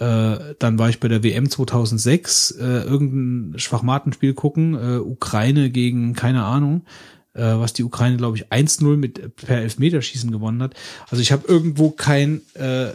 Äh, 0.00 0.54
dann 0.58 0.78
war 0.78 0.88
ich 0.88 0.98
bei 0.98 1.08
der 1.08 1.22
WM 1.22 1.50
2006, 1.50 2.52
äh, 2.52 2.64
irgendein 2.64 3.58
Schwachmatenspiel 3.58 4.32
gucken, 4.32 4.74
äh, 4.74 4.98
Ukraine 4.98 5.68
gegen, 5.68 6.14
keine 6.14 6.42
Ahnung, 6.42 6.86
äh, 7.34 7.42
was 7.42 7.74
die 7.74 7.84
Ukraine, 7.84 8.16
glaube 8.16 8.38
ich, 8.38 8.50
1-0 8.50 8.96
mit 8.96 9.36
per 9.36 9.58
Elfmeterschießen 9.58 10.30
gewonnen 10.30 10.62
hat. 10.62 10.72
Also 11.10 11.20
ich 11.20 11.32
habe 11.32 11.46
irgendwo 11.46 11.90
kein 11.90 12.40
äh, 12.54 12.86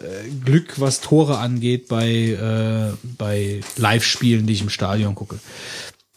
Glück, 0.44 0.80
was 0.80 1.00
Tore 1.00 1.38
angeht 1.38 1.90
bei, 1.90 2.10
äh, 2.10 2.96
bei 3.20 3.62
Live-Spielen, 3.78 4.48
die 4.48 4.54
ich 4.54 4.64
im 4.64 4.70
Stadion 4.70 5.14
gucke. 5.14 5.38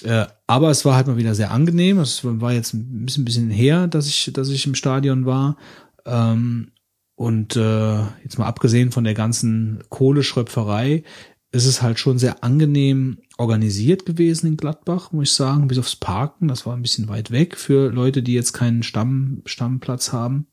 Äh, 0.04 0.24
aber 0.46 0.70
es 0.70 0.86
war 0.86 0.96
halt 0.96 1.06
mal 1.06 1.18
wieder 1.18 1.34
sehr 1.34 1.50
angenehm. 1.50 1.98
Es 1.98 2.24
war 2.24 2.52
jetzt 2.54 2.72
ein 2.72 3.04
bisschen, 3.04 3.26
bisschen 3.26 3.50
her, 3.50 3.88
dass 3.88 4.06
ich, 4.06 4.30
dass 4.32 4.48
ich 4.48 4.64
im 4.64 4.74
Stadion 4.74 5.26
war. 5.26 5.58
Ähm, 6.06 6.70
und 7.18 7.56
äh, 7.56 7.98
jetzt 8.22 8.38
mal 8.38 8.46
abgesehen 8.46 8.92
von 8.92 9.02
der 9.02 9.14
ganzen 9.14 9.82
Kohleschröpferei, 9.88 11.02
ist 11.50 11.66
es 11.66 11.82
halt 11.82 11.98
schon 11.98 12.16
sehr 12.16 12.44
angenehm 12.44 13.18
organisiert 13.38 14.06
gewesen 14.06 14.46
in 14.46 14.56
Gladbach, 14.56 15.10
muss 15.10 15.30
ich 15.30 15.34
sagen, 15.34 15.66
bis 15.66 15.80
aufs 15.80 15.96
Parken. 15.96 16.46
Das 16.46 16.64
war 16.64 16.76
ein 16.76 16.82
bisschen 16.82 17.08
weit 17.08 17.32
weg 17.32 17.56
für 17.56 17.90
Leute, 17.90 18.22
die 18.22 18.34
jetzt 18.34 18.52
keinen 18.52 18.84
Stamm, 18.84 19.42
Stammplatz 19.46 20.12
haben. 20.12 20.46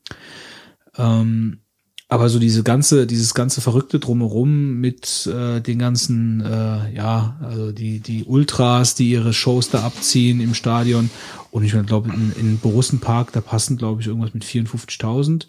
Ähm, 0.98 1.60
aber 2.08 2.28
so 2.28 2.40
diese 2.40 2.64
ganze, 2.64 3.06
dieses 3.06 3.34
ganze 3.34 3.60
Verrückte 3.60 4.00
drumherum 4.00 4.80
mit 4.80 5.24
äh, 5.32 5.60
den 5.60 5.78
ganzen, 5.78 6.40
äh, 6.40 6.92
ja, 6.92 7.38
also 7.42 7.70
die, 7.70 8.00
die 8.00 8.24
Ultras, 8.24 8.96
die 8.96 9.10
ihre 9.10 9.32
Shows 9.32 9.70
da 9.70 9.84
abziehen 9.84 10.40
im 10.40 10.54
Stadion. 10.54 11.10
Und 11.52 11.62
ich 11.62 11.74
glaube, 11.86 12.10
in, 12.12 12.32
in 12.32 12.58
Borussenpark, 12.58 13.30
da 13.30 13.40
passen, 13.40 13.76
glaube 13.76 14.00
ich, 14.00 14.08
irgendwas 14.08 14.34
mit 14.34 14.44
54.000 14.44 15.46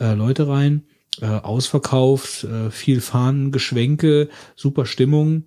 äh, 0.00 0.14
Leute 0.14 0.48
rein. 0.48 0.84
Äh, 1.20 1.26
ausverkauft, 1.26 2.44
äh, 2.44 2.70
viel 2.70 3.00
Fahnen, 3.00 3.50
Geschwenke, 3.50 4.28
super 4.54 4.86
Stimmung. 4.86 5.46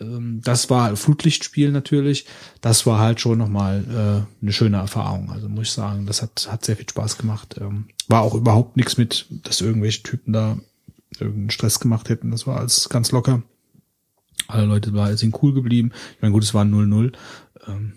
Ähm, 0.00 0.40
das 0.42 0.68
war 0.68 0.96
Flutlichtspiel 0.96 1.70
natürlich. 1.70 2.26
Das 2.60 2.86
war 2.86 2.98
halt 2.98 3.20
schon 3.20 3.38
nochmal 3.38 3.84
äh, 3.88 4.42
eine 4.42 4.52
schöne 4.52 4.78
Erfahrung. 4.78 5.30
Also 5.30 5.48
muss 5.48 5.68
ich 5.68 5.72
sagen, 5.72 6.06
das 6.06 6.22
hat, 6.22 6.48
hat 6.50 6.64
sehr 6.64 6.76
viel 6.76 6.88
Spaß 6.88 7.18
gemacht. 7.18 7.56
Ähm, 7.60 7.86
war 8.08 8.22
auch 8.22 8.34
überhaupt 8.34 8.76
nichts 8.76 8.96
mit, 8.96 9.26
dass 9.44 9.60
irgendwelche 9.60 10.02
Typen 10.02 10.32
da 10.32 10.58
irgendeinen 11.18 11.50
Stress 11.50 11.78
gemacht 11.78 12.08
hätten. 12.08 12.30
Das 12.30 12.46
war 12.46 12.58
alles 12.58 12.88
ganz 12.88 13.12
locker. 13.12 13.42
Alle 14.48 14.66
Leute 14.66 15.16
sind 15.16 15.40
cool 15.42 15.54
geblieben. 15.54 15.92
Ich 16.16 16.22
meine, 16.22 16.32
gut, 16.32 16.42
es 16.42 16.54
war 16.54 16.64
0-0. 16.64 17.12
Ähm, 17.66 17.92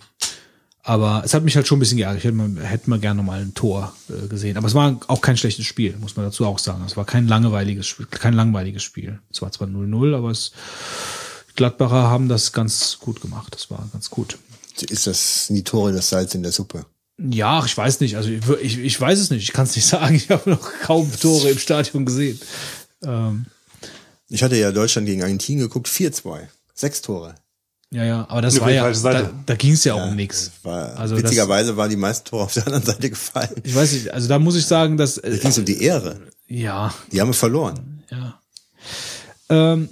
aber 0.89 1.22
es 1.23 1.35
hat 1.35 1.43
mich 1.43 1.55
halt 1.55 1.67
schon 1.67 1.77
ein 1.77 1.81
bisschen 1.81 1.99
geärgert. 1.99 2.17
Ich 2.17 2.23
hätte 2.23 2.35
mal, 2.35 2.65
hätte 2.65 2.89
mal 2.89 2.97
gerne 2.97 3.22
mal 3.22 3.39
ein 3.39 3.53
Tor 3.53 3.93
äh, 4.09 4.27
gesehen. 4.27 4.57
Aber 4.57 4.65
es 4.65 4.73
war 4.73 4.99
auch 5.05 5.22
kein 5.22 5.38
schlechtes 5.38 5.67
Spiel, 5.67 5.95
muss 5.99 6.15
man 6.15 6.25
dazu 6.25 6.47
auch 6.47 6.57
sagen. 6.57 6.83
Es 6.83 6.97
war 6.97 7.05
kein 7.05 7.27
langweiliges 7.27 7.85
Spiel, 7.85 8.07
kein 8.07 8.33
langweiliges 8.33 8.81
Spiel. 8.81 9.19
Es 9.29 9.39
war 9.43 9.51
zwar 9.51 9.67
0-0, 9.67 10.17
aber 10.17 10.31
es, 10.31 10.51
Gladbacher 11.55 12.09
haben 12.09 12.27
das 12.27 12.53
ganz 12.53 12.97
gut 12.99 13.22
gemacht. 13.22 13.53
Das 13.53 13.69
war 13.69 13.88
ganz 13.93 14.09
gut. 14.09 14.39
Ist 14.89 15.05
das 15.05 15.45
die 15.51 15.63
Tore 15.63 15.93
das 15.93 16.09
Salz 16.09 16.33
in 16.33 16.41
der 16.41 16.51
Suppe? 16.51 16.88
Ja, 17.19 17.63
ich 17.63 17.77
weiß 17.77 17.99
nicht. 17.99 18.17
Also 18.17 18.29
ich, 18.29 18.49
ich, 18.59 18.79
ich 18.79 18.99
weiß 18.99 19.19
es 19.19 19.29
nicht. 19.29 19.43
Ich 19.43 19.53
kann 19.53 19.65
es 19.65 19.75
nicht 19.75 19.85
sagen. 19.85 20.15
Ich 20.15 20.31
habe 20.31 20.49
noch 20.49 20.72
kaum 20.81 21.11
Tore 21.19 21.51
im 21.51 21.59
Stadion 21.59 22.03
gesehen. 22.03 22.39
Ähm, 23.03 23.45
Ich 24.29 24.41
hatte 24.41 24.55
ja 24.55 24.72
Deutschland 24.72 25.05
gegen 25.05 25.22
Argentinien 25.22 25.67
geguckt, 25.67 25.88
4-2. 25.88 26.47
Sechs 26.73 27.03
Tore. 27.03 27.35
Ja, 27.91 28.03
ja, 28.03 28.25
aber 28.29 28.41
das 28.41 28.53
Nee, 28.55 28.61
war 28.61 28.69
ja, 28.72 28.91
da, 28.91 29.29
da 29.45 29.55
ging 29.55 29.73
es 29.73 29.83
ja, 29.83 29.95
Ja, 29.97 30.05
um 30.05 30.15
nichts. 30.15 30.51
das 30.55 30.63
War, 30.65 30.97
Also 30.97 31.15
das- 31.15 31.23
witzigerweise 31.23 31.75
waren 31.77 31.89
die 31.89 31.95
meisten 31.95 32.25
Tore 32.27 32.43
auf 32.43 32.53
der 32.53 32.65
anderen 32.67 32.85
Seite 32.85 33.09
gefallen. 33.09 33.55
Ich 33.63 33.73
weiß 33.75 33.91
nicht, 33.93 34.13
also 34.13 34.27
da 34.27 34.38
muss 34.39 34.55
ich 34.55 34.65
sagen, 34.65 34.97
dass 34.97 35.15
Da 35.15 35.27
äh, 35.27 35.38
ging 35.38 35.49
es 35.49 35.57
um 35.57 35.65
die 35.65 35.81
Ehre. 35.81 36.19
ja, 36.47 36.93
Die 37.11 37.19
haben 37.19 37.29
wir 37.29 37.33
verloren. 37.33 38.03
ja. 38.11 38.39
Ähm, 39.49 39.89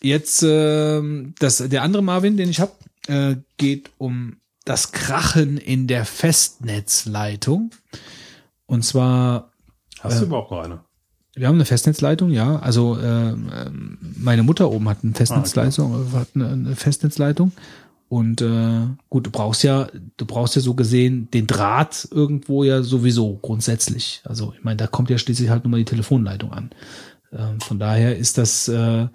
jetzt 0.00 0.42
ähm, 0.46 1.34
das 1.38 1.58
der 1.58 1.82
andere 1.82 2.02
Marvin, 2.02 2.36
den 2.38 2.48
ich 2.48 2.60
habe, 2.60 2.72
äh, 3.08 3.36
geht 3.58 3.90
um 3.98 4.36
das 4.64 4.92
Krachen 4.92 5.58
in 5.58 5.86
der 5.86 6.04
Festnetzleitung. 6.06 7.70
Und 8.66 8.84
zwar 8.84 9.52
Hast 10.00 10.20
du 10.20 10.26
überhaupt 10.26 10.50
noch 10.50 10.60
eine? 10.62 10.80
Wir 11.38 11.48
haben 11.48 11.54
eine 11.54 11.64
Festnetzleitung, 11.64 12.30
ja. 12.30 12.58
Also 12.58 12.98
ähm, 12.98 13.98
meine 14.16 14.42
Mutter 14.42 14.70
oben 14.70 14.88
hat 14.88 14.98
eine 15.02 15.14
Festnetzleitung, 15.14 16.12
hat 16.12 16.28
eine, 16.34 16.48
eine 16.48 16.76
Festnetzleitung. 16.76 17.52
Und 18.08 18.40
äh, 18.40 18.86
gut, 19.10 19.26
du 19.26 19.30
brauchst 19.30 19.62
ja, 19.62 19.88
du 20.16 20.24
brauchst 20.24 20.56
ja 20.56 20.62
so 20.62 20.74
gesehen 20.74 21.30
den 21.30 21.46
Draht 21.46 22.08
irgendwo 22.10 22.64
ja 22.64 22.82
sowieso 22.82 23.36
grundsätzlich. 23.36 24.22
Also 24.24 24.54
ich 24.56 24.64
meine, 24.64 24.78
da 24.78 24.86
kommt 24.86 25.10
ja 25.10 25.18
schließlich 25.18 25.50
halt 25.50 25.64
nur 25.64 25.70
mal 25.70 25.76
die 25.76 25.84
Telefonleitung 25.84 26.52
an. 26.52 26.70
Ähm, 27.32 27.60
von 27.60 27.78
daher 27.78 28.16
ist 28.16 28.38
das, 28.38 28.66
äh, 28.68 29.06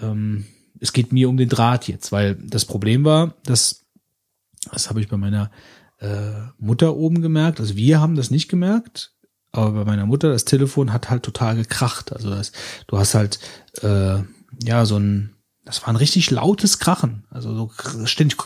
ähm, 0.00 0.46
es 0.80 0.92
geht 0.92 1.12
mir 1.12 1.28
um 1.28 1.36
den 1.36 1.50
Draht 1.50 1.86
jetzt, 1.86 2.12
weil 2.12 2.36
das 2.36 2.64
Problem 2.64 3.04
war, 3.04 3.34
dass 3.44 3.84
das 4.72 4.88
habe 4.88 5.00
ich 5.00 5.08
bei 5.08 5.18
meiner 5.18 5.50
äh, 5.98 6.32
Mutter 6.58 6.96
oben 6.96 7.22
gemerkt. 7.22 7.60
Also 7.60 7.76
wir 7.76 8.00
haben 8.00 8.16
das 8.16 8.30
nicht 8.30 8.48
gemerkt, 8.48 9.13
aber 9.54 9.72
bei 9.72 9.84
meiner 9.84 10.06
Mutter 10.06 10.30
das 10.30 10.44
Telefon 10.44 10.92
hat 10.92 11.10
halt 11.10 11.22
total 11.22 11.56
gekracht. 11.56 12.12
Also 12.12 12.30
das, 12.30 12.52
du 12.86 12.98
hast 12.98 13.14
halt 13.14 13.38
äh, 13.82 14.18
ja 14.62 14.84
so 14.84 14.98
ein, 14.98 15.36
das 15.64 15.82
war 15.82 15.88
ein 15.88 15.96
richtig 15.96 16.30
lautes 16.30 16.78
Krachen. 16.78 17.24
Also 17.30 17.54
so 17.54 17.70
ständig 18.04 18.38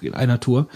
in 0.00 0.14
einer 0.14 0.40
Tour. 0.40 0.68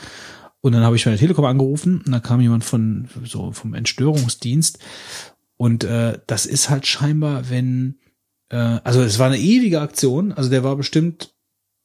Und 0.60 0.72
dann 0.72 0.82
habe 0.82 0.96
ich 0.96 1.04
bei 1.04 1.10
der 1.10 1.20
Telekom 1.20 1.44
angerufen 1.44 2.02
und 2.04 2.12
da 2.12 2.18
kam 2.20 2.40
jemand 2.40 2.64
von 2.64 3.08
so 3.24 3.52
vom 3.52 3.74
Entstörungsdienst 3.74 4.78
und 5.56 5.84
äh, 5.84 6.18
das 6.26 6.46
ist 6.46 6.68
halt 6.68 6.86
scheinbar, 6.86 7.48
wenn 7.50 8.00
äh, 8.50 8.56
also 8.84 9.02
es 9.02 9.18
war 9.18 9.26
eine 9.26 9.38
ewige 9.38 9.80
Aktion. 9.80 10.32
Also 10.32 10.50
der 10.50 10.64
war 10.64 10.76
bestimmt 10.76 11.34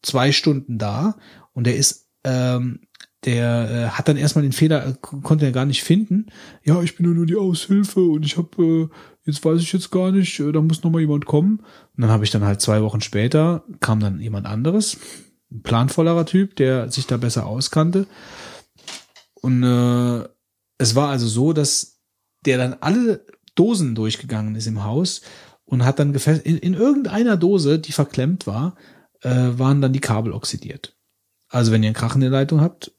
zwei 0.02 0.32
Stunden 0.32 0.78
da 0.78 1.16
und 1.54 1.66
der 1.66 1.76
ist, 1.76 2.10
ähm, 2.24 2.82
der 3.26 3.70
äh, 3.70 3.90
hat 3.90 4.08
dann 4.08 4.18
erstmal 4.18 4.44
den 4.44 4.52
Fehler, 4.52 4.88
äh, 4.88 4.94
konnte 5.00 5.46
er 5.46 5.52
gar 5.52 5.66
nicht 5.66 5.84
finden. 5.84 6.28
Ja, 6.64 6.82
ich 6.82 6.96
bin 6.96 7.06
ja 7.06 7.12
nur 7.14 7.26
die 7.26 7.36
Aushilfe 7.36 8.02
und 8.02 8.26
ich 8.26 8.38
habe, 8.38 8.64
äh, 8.64 8.90
jetzt 9.26 9.44
weiß 9.46 9.62
ich 9.62 9.72
jetzt 9.74 9.92
gar 9.92 10.12
nicht, 10.12 10.40
äh, 10.40 10.52
da 10.52 10.62
muss 10.62 10.84
noch 10.84 10.92
mal 10.92 11.02
jemand 11.02 11.26
kommen. 11.26 11.60
Und 11.60 12.02
dann 12.02 12.10
habe 12.10 12.24
ich 12.24 12.32
dann 12.32 12.44
halt 12.44 12.62
zwei 12.62 12.82
Wochen 12.82 13.02
später, 13.02 13.64
kam 13.80 14.00
dann 14.00 14.20
jemand 14.20 14.48
anderes, 14.48 14.98
ein 15.52 15.62
planvollerer 15.62 16.26
Typ, 16.26 16.56
der 16.56 16.92
sich 16.92 17.06
da 17.06 17.18
besser 17.18 17.46
auskannte. 17.46 18.08
Und 19.36 19.64
äh, 19.64 20.28
es 20.78 20.96
war 20.96 21.10
also 21.10 21.28
so, 21.28 21.54
dass 21.54 22.00
der 22.46 22.58
dann 22.58 22.78
alle 22.80 23.26
Dosen 23.54 23.94
durchgegangen 23.94 24.56
ist 24.56 24.66
im 24.66 24.84
Haus 24.84 25.22
und 25.66 25.86
hat 25.86 26.00
dann 26.00 26.14
gefest 26.14 26.44
in, 26.44 26.58
in 26.58 26.74
irgendeiner 26.74 27.38
Dose, 27.38 27.78
die 27.78 27.92
verklemmt 27.92 28.48
war, 28.48 28.76
äh, 29.22 29.30
waren 29.30 29.82
dann 29.82 29.94
die 29.94 30.00
Kabel 30.00 30.34
oxidiert. 30.34 30.98
Also 31.50 31.72
wenn 31.72 31.84
ihr 31.84 31.88
einen 31.88 31.96
Krach 31.96 32.16
in 32.16 32.22
der 32.22 32.30
Leitung 32.30 32.62
habt, 32.62 32.94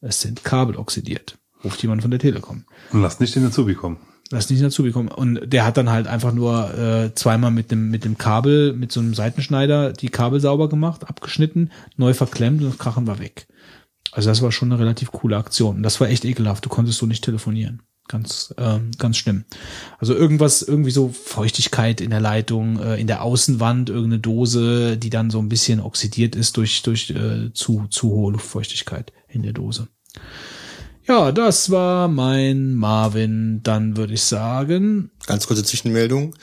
es 0.00 0.20
sind 0.20 0.44
Kabel 0.44 0.76
oxidiert. 0.76 1.38
Ruft 1.64 1.82
jemand 1.82 2.02
von 2.02 2.10
der 2.10 2.20
Telekom. 2.20 2.64
Und 2.92 3.02
lass 3.02 3.20
nicht 3.20 3.34
den 3.34 3.44
Azubi 3.44 3.74
kommen. 3.74 3.98
Lass 4.32 4.48
nicht 4.48 4.62
dazu 4.62 4.84
bekommen. 4.84 5.08
Und 5.08 5.40
der 5.52 5.64
hat 5.64 5.76
dann 5.76 5.90
halt 5.90 6.06
einfach 6.06 6.32
nur 6.32 6.72
äh, 6.78 7.14
zweimal 7.16 7.50
mit 7.50 7.72
dem, 7.72 7.90
mit 7.90 8.04
dem 8.04 8.16
Kabel, 8.16 8.72
mit 8.72 8.92
so 8.92 9.00
einem 9.00 9.12
Seitenschneider 9.12 9.92
die 9.92 10.08
Kabel 10.08 10.40
sauber 10.40 10.68
gemacht, 10.68 11.08
abgeschnitten, 11.08 11.72
neu 11.96 12.14
verklemmt 12.14 12.62
und 12.62 12.70
das 12.70 12.78
Krachen 12.78 13.08
war 13.08 13.18
weg. 13.18 13.48
Also 14.12 14.28
das 14.28 14.40
war 14.40 14.52
schon 14.52 14.70
eine 14.70 14.80
relativ 14.80 15.10
coole 15.10 15.36
Aktion. 15.36 15.76
Und 15.76 15.82
Das 15.82 16.00
war 16.00 16.08
echt 16.08 16.24
ekelhaft. 16.24 16.64
Du 16.64 16.68
konntest 16.68 16.98
so 16.98 17.06
nicht 17.06 17.24
telefonieren. 17.24 17.82
Ganz, 18.06 18.54
ähm, 18.56 18.92
ganz 18.98 19.16
schlimm. 19.16 19.44
Also 19.98 20.14
irgendwas, 20.14 20.62
irgendwie 20.62 20.90
so 20.90 21.08
Feuchtigkeit 21.08 22.00
in 22.00 22.10
der 22.10 22.20
Leitung, 22.20 22.78
äh, 22.78 23.00
in 23.00 23.08
der 23.08 23.22
Außenwand, 23.22 23.88
irgendeine 23.88 24.20
Dose, 24.20 24.96
die 24.96 25.10
dann 25.10 25.30
so 25.30 25.40
ein 25.40 25.48
bisschen 25.48 25.80
oxidiert 25.80 26.36
ist 26.36 26.56
durch, 26.56 26.82
durch 26.82 27.10
äh, 27.10 27.52
zu, 27.52 27.86
zu 27.90 28.10
hohe 28.10 28.32
Luftfeuchtigkeit 28.32 29.12
in 29.30 29.42
der 29.42 29.52
Dose. 29.52 29.88
Ja, 31.10 31.32
das 31.32 31.70
war 31.70 32.06
mein 32.06 32.74
Marvin. 32.74 33.64
Dann 33.64 33.96
würde 33.96 34.14
ich 34.14 34.22
sagen, 34.22 35.10
Ganz 35.26 35.48
kurze 35.48 35.64
Zwischenmeldung, 35.64 36.36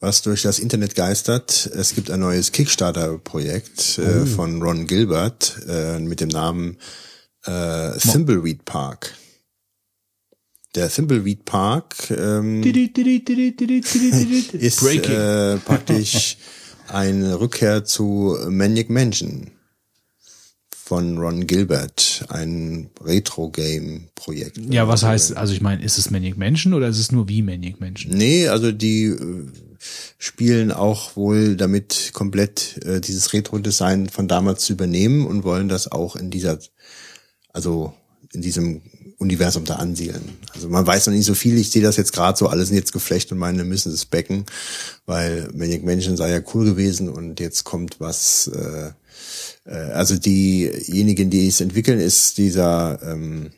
was 0.00 0.22
durch 0.22 0.42
das 0.42 0.58
Internet 0.58 0.96
geistert. 0.96 1.70
Es 1.72 1.94
gibt 1.94 2.10
ein 2.10 2.18
neues 2.18 2.50
Kickstarter-Projekt 2.50 3.98
äh, 3.98 4.26
von 4.26 4.60
Ron 4.60 4.88
Gilbert 4.88 5.60
äh, 5.68 6.00
mit 6.00 6.20
dem 6.20 6.30
Namen 6.30 6.78
äh, 7.44 7.96
Thimbleweed 7.98 8.64
Park. 8.64 9.14
Der 10.74 10.88
Thimbleweed 10.88 11.44
Park 11.44 12.10
ähm, 12.10 12.64
ist 12.64 14.82
äh, 14.82 15.58
praktisch 15.58 16.38
eine 16.88 17.38
Rückkehr 17.38 17.84
zu 17.84 18.36
Maniac 18.48 18.90
Mansion 18.90 19.52
von 20.88 21.18
Ron 21.18 21.46
Gilbert, 21.46 22.24
ein 22.30 22.88
Retro-Game-Projekt. 23.04 24.56
ja, 24.70 24.88
was 24.88 25.02
heißt, 25.02 25.36
also 25.36 25.52
ich 25.52 25.60
meine, 25.60 25.82
ist 25.84 25.98
es 25.98 26.10
Maniac 26.10 26.38
Mansion 26.38 26.72
oder 26.72 26.88
ist 26.88 26.98
es 26.98 27.12
nur 27.12 27.28
wie 27.28 27.42
Maniac 27.42 27.78
Mansion? 27.78 28.16
Nee, 28.16 28.48
also 28.48 28.72
die 28.72 29.04
äh, 29.04 29.44
spielen 30.16 30.72
auch 30.72 31.14
wohl 31.14 31.56
damit 31.56 32.12
komplett 32.14 32.82
äh, 32.86 33.02
dieses 33.02 33.34
Retro-Design 33.34 34.08
von 34.08 34.28
damals 34.28 34.64
zu 34.64 34.72
übernehmen 34.72 35.26
und 35.26 35.44
wollen 35.44 35.68
das 35.68 35.92
auch 35.92 36.16
in 36.16 36.30
dieser, 36.30 36.58
also 37.52 37.92
in 38.32 38.40
diesem 38.40 38.80
Universum 39.18 39.66
da 39.66 39.74
ansiedeln. 39.74 40.22
Also 40.54 40.70
man 40.70 40.86
weiß 40.86 41.08
noch 41.08 41.12
nicht 41.12 41.26
so 41.26 41.34
viel, 41.34 41.58
ich 41.58 41.70
sehe 41.70 41.82
das 41.82 41.98
jetzt 41.98 42.14
gerade 42.14 42.38
so 42.38 42.46
alles 42.46 42.70
jetzt 42.70 42.94
geflecht 42.94 43.30
und 43.30 43.36
meine, 43.36 43.62
müssen 43.64 43.92
es 43.92 44.06
becken, 44.06 44.46
weil 45.04 45.50
Maniac 45.52 45.84
Mansion 45.84 46.16
sei 46.16 46.30
ja 46.30 46.40
cool 46.54 46.64
gewesen 46.64 47.10
und 47.10 47.40
jetzt 47.40 47.64
kommt 47.64 48.00
was, 48.00 48.46
äh, 48.48 48.92
äh, 49.68 49.74
also 49.92 50.16
diejenigen, 50.16 51.30
die 51.30 51.46
es 51.48 51.60
entwickeln, 51.60 52.00
ist 52.00 52.38
dieser 52.38 52.98
ähm, 53.02 53.50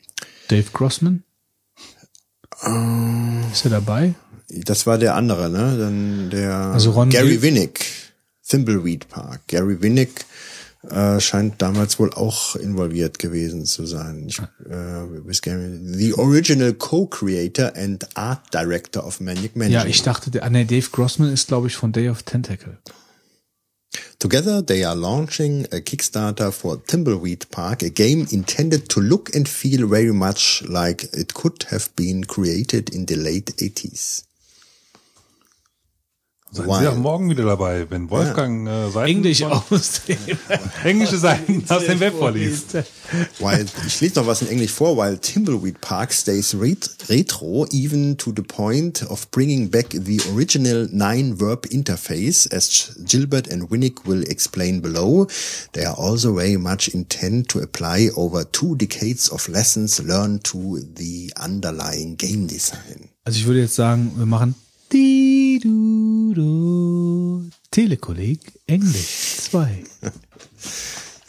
Dave 0.49 0.67
Grossman? 0.73 1.23
Ist 3.51 3.65
er 3.65 3.71
dabei? 3.71 4.13
Das 4.49 4.85
war 4.85 4.97
der 4.97 5.15
andere, 5.15 5.49
ne? 5.49 5.77
Dann 5.77 6.29
der 6.29 6.53
Also 6.53 6.91
Ron 6.91 7.09
Gary 7.09 7.41
Winnick, 7.41 7.85
Thimbleweed 8.47 9.07
Park. 9.07 9.41
Gary 9.47 9.81
Winnick 9.81 10.25
äh, 10.89 11.19
scheint 11.19 11.61
damals 11.61 11.97
wohl 11.99 12.13
auch 12.13 12.55
involviert 12.55 13.17
gewesen 13.17 13.65
zu 13.65 13.85
sein. 13.85 14.25
Ich, 14.27 14.39
äh, 14.39 15.21
bis 15.25 15.41
Gary- 15.41 15.79
the 15.97 16.13
original 16.15 16.73
co-creator 16.73 17.71
and 17.75 18.05
art 18.15 18.53
director 18.53 19.05
of 19.05 19.21
Maniac 19.21 19.55
Mansion. 19.55 19.81
Ja, 19.81 19.85
ich 19.85 20.03
dachte, 20.03 20.29
der, 20.29 20.43
ah, 20.43 20.49
nee, 20.49 20.65
Dave 20.65 20.87
Grossman 20.91 21.31
ist, 21.31 21.47
glaube 21.47 21.67
ich, 21.67 21.75
von 21.75 21.91
Day 21.93 22.09
of 22.09 22.23
Tentacle. 22.23 22.77
Together 24.19 24.61
they 24.61 24.83
are 24.83 24.95
launching 24.95 25.65
a 25.65 25.81
Kickstarter 25.81 26.53
for 26.53 26.77
Thimbleweed 26.77 27.49
Park, 27.51 27.81
a 27.81 27.89
game 27.89 28.27
intended 28.31 28.87
to 28.89 29.01
look 29.01 29.35
and 29.35 29.47
feel 29.47 29.87
very 29.87 30.13
much 30.13 30.63
like 30.63 31.03
it 31.13 31.33
could 31.33 31.63
have 31.71 31.93
been 31.95 32.23
created 32.23 32.93
in 32.93 33.05
the 33.05 33.15
late 33.15 33.47
80s. 33.57 34.23
Seien 36.53 36.67
Why? 36.67 36.81
Sie 36.81 36.87
auch 36.89 36.97
morgen 36.97 37.29
wieder 37.29 37.45
dabei, 37.45 37.89
wenn 37.89 38.09
Wolfgang 38.09 38.67
äh, 38.67 38.91
Seiten 38.91 39.09
Englisch 39.09 39.41
aus 39.43 40.01
dem 40.05 40.17
englische 40.83 41.17
Seiten 41.17 41.63
aus 41.69 41.85
dem 41.85 42.01
Web 42.01 42.13
vorliest. 42.13 42.75
Ich 43.87 44.01
lese 44.01 44.19
noch 44.19 44.27
was 44.27 44.41
in 44.41 44.49
Englisch 44.49 44.71
vor. 44.71 44.97
While 44.97 45.17
Thimbleweed 45.17 45.79
Park 45.79 46.11
stays 46.11 46.53
ret 46.59 46.89
retro, 47.07 47.65
even 47.71 48.17
to 48.17 48.33
the 48.35 48.41
point 48.41 49.01
of 49.09 49.31
bringing 49.31 49.69
back 49.69 49.91
the 49.91 50.19
original 50.35 50.89
nine-verb 50.91 51.67
interface, 51.67 52.51
as 52.51 52.97
Gilbert 53.05 53.49
and 53.49 53.71
Winnick 53.71 54.05
will 54.05 54.23
explain 54.23 54.81
below, 54.81 55.27
they 55.71 55.85
are 55.85 55.97
also 55.97 56.35
very 56.35 56.57
much 56.57 56.89
intent 56.89 57.47
to 57.47 57.59
apply 57.59 58.09
over 58.17 58.43
two 58.43 58.75
decades 58.75 59.29
of 59.29 59.47
lessons 59.47 60.03
learned 60.03 60.43
to 60.43 60.81
the 60.95 61.31
underlying 61.41 62.17
game 62.17 62.47
design. 62.47 63.07
Also 63.23 63.39
ich 63.39 63.45
würde 63.45 63.61
jetzt 63.61 63.75
sagen, 63.75 64.11
wir 64.17 64.25
machen 64.25 64.55
di 64.91 65.59
du 65.63 65.90
du 66.33 67.49
Telekolleg 67.71 68.39
Englisch 68.67 69.37
2. 69.49 69.83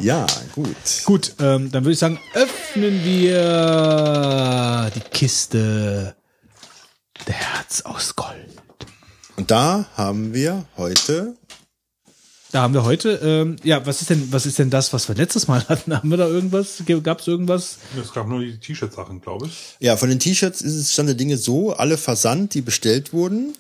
Ja, 0.02 0.26
gut. 0.56 0.66
Gut, 1.04 1.34
ähm, 1.38 1.70
dann 1.70 1.84
würde 1.84 1.92
ich 1.92 1.98
sagen, 2.00 2.18
öffnen 2.34 3.04
wir 3.04 4.90
die 4.92 5.16
Kiste 5.16 6.16
der 7.28 7.34
Herz 7.34 7.82
aus 7.82 8.16
Gold. 8.16 8.48
Und 9.36 9.52
da 9.52 9.86
haben 9.94 10.34
wir 10.34 10.64
heute 10.76 11.36
Da 12.50 12.62
haben 12.62 12.74
wir 12.74 12.82
heute, 12.84 13.12
ähm, 13.22 13.56
ja, 13.62 13.86
was 13.86 14.00
ist 14.02 14.10
denn, 14.10 14.32
was 14.32 14.44
ist 14.44 14.58
denn 14.58 14.70
das, 14.70 14.92
was 14.92 15.06
wir 15.08 15.14
letztes 15.14 15.46
Mal 15.46 15.66
hatten? 15.68 15.94
Haben 15.94 16.10
wir 16.10 16.18
da 16.18 16.26
irgendwas? 16.26 16.82
Gab 17.04 17.20
es 17.20 17.28
irgendwas? 17.28 17.78
Es 17.98 18.12
gab 18.12 18.26
nur 18.26 18.40
die 18.40 18.58
T-Shirt-Sachen, 18.58 19.20
glaube 19.20 19.46
ich. 19.46 19.76
Ja, 19.78 19.96
von 19.96 20.08
den 20.08 20.18
T-Shirts 20.18 20.62
ist 20.62 20.74
es 20.74 20.92
Stand 20.92 21.08
der 21.08 21.14
Dinge 21.14 21.38
so, 21.38 21.72
alle 21.72 21.96
Versand, 21.96 22.54
die 22.54 22.60
bestellt 22.60 23.12
wurden. 23.12 23.54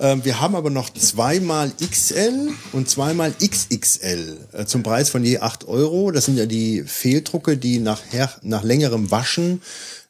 Ähm, 0.00 0.24
wir 0.24 0.40
haben 0.40 0.56
aber 0.56 0.70
noch 0.70 0.88
zweimal 0.90 1.70
XL 1.78 2.50
und 2.72 2.88
zweimal 2.88 3.32
XXL 3.32 4.38
äh, 4.52 4.64
zum 4.64 4.82
Preis 4.82 5.10
von 5.10 5.22
je 5.22 5.38
8 5.38 5.68
Euro. 5.68 6.10
Das 6.10 6.24
sind 6.24 6.38
ja 6.38 6.46
die 6.46 6.82
Fehldrucke, 6.84 7.58
die 7.58 7.78
nach, 7.80 8.00
her, 8.10 8.30
nach 8.42 8.64
längerem 8.64 9.10
Waschen 9.10 9.60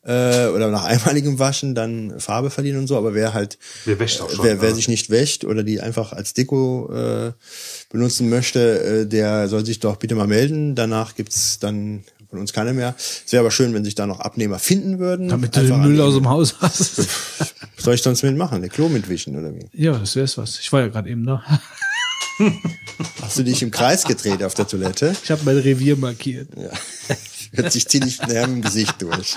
äh, 0.04 0.46
oder 0.46 0.70
nach 0.70 0.84
einmaligem 0.84 1.40
Waschen 1.40 1.74
dann 1.74 2.20
Farbe 2.20 2.50
verlieren 2.50 2.78
und 2.78 2.86
so. 2.86 2.96
Aber 2.96 3.14
wer 3.14 3.34
halt, 3.34 3.58
Wer 3.84 3.98
wäscht 3.98 4.20
auch 4.20 4.30
schon, 4.30 4.44
wer, 4.44 4.60
wer 4.62 4.68
ja. 4.68 4.74
sich 4.76 4.86
nicht 4.86 5.10
wäscht 5.10 5.44
oder 5.44 5.64
die 5.64 5.80
einfach 5.80 6.12
als 6.12 6.34
Deko 6.34 6.88
äh, 6.92 7.32
benutzen 7.90 8.30
möchte, 8.30 9.02
äh, 9.02 9.06
der 9.06 9.48
soll 9.48 9.66
sich 9.66 9.80
doch 9.80 9.96
bitte 9.96 10.14
mal 10.14 10.28
melden. 10.28 10.76
Danach 10.76 11.16
gibt's 11.16 11.58
dann 11.58 12.04
von 12.30 12.38
uns 12.38 12.52
keine 12.52 12.72
mehr. 12.72 12.94
Es 12.96 13.32
wäre 13.32 13.40
aber 13.40 13.50
schön, 13.50 13.74
wenn 13.74 13.84
sich 13.84 13.94
da 13.96 14.06
noch 14.06 14.20
Abnehmer 14.20 14.58
finden 14.58 14.98
würden. 14.98 15.28
Damit 15.28 15.54
du 15.56 15.62
den 15.62 15.80
Müll 15.82 15.96
die- 15.96 16.00
aus 16.00 16.14
dem 16.14 16.28
Haus 16.28 16.54
hast. 16.60 16.98
was 16.98 17.54
soll 17.84 17.94
ich 17.94 18.02
sonst 18.02 18.22
mitmachen? 18.22 18.60
Der 18.60 18.70
Klo 18.70 18.88
mitwischen 18.88 19.36
oder 19.36 19.52
wie? 19.54 19.66
ja, 19.72 19.98
das 19.98 20.16
wär's 20.16 20.38
was. 20.38 20.58
Ich 20.60 20.72
war 20.72 20.80
ja 20.80 20.88
gerade 20.88 21.10
eben 21.10 21.26
da. 21.26 21.42
Hast 23.20 23.38
du 23.38 23.42
dich 23.42 23.62
im 23.62 23.70
Kreis 23.70 24.04
gedreht 24.04 24.42
auf 24.42 24.54
der 24.54 24.66
Toilette? 24.66 25.14
Ich 25.22 25.30
habe 25.30 25.42
mein 25.44 25.58
Revier 25.58 25.96
markiert. 25.96 26.48
Ja. 26.56 26.70
Hört 27.52 27.72
sich 27.72 27.86
ziemlich 27.88 28.22
näher 28.26 28.44
im 28.44 28.62
Gesicht 28.62 28.94
durch. 29.02 29.36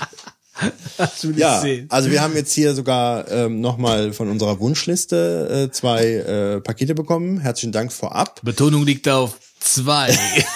Ja, 1.36 1.60
sehen. 1.60 1.86
also 1.90 2.10
wir 2.12 2.22
haben 2.22 2.34
jetzt 2.36 2.52
hier 2.52 2.74
sogar 2.74 3.28
ähm, 3.30 3.60
nochmal 3.60 4.12
von 4.12 4.28
unserer 4.30 4.60
Wunschliste 4.60 5.66
äh, 5.68 5.72
zwei 5.72 6.04
äh, 6.04 6.60
Pakete 6.60 6.94
bekommen. 6.94 7.40
Herzlichen 7.40 7.72
Dank 7.72 7.92
vorab. 7.92 8.40
Betonung 8.42 8.84
liegt 8.86 9.08
auf 9.08 9.36
zwei. 9.64 10.16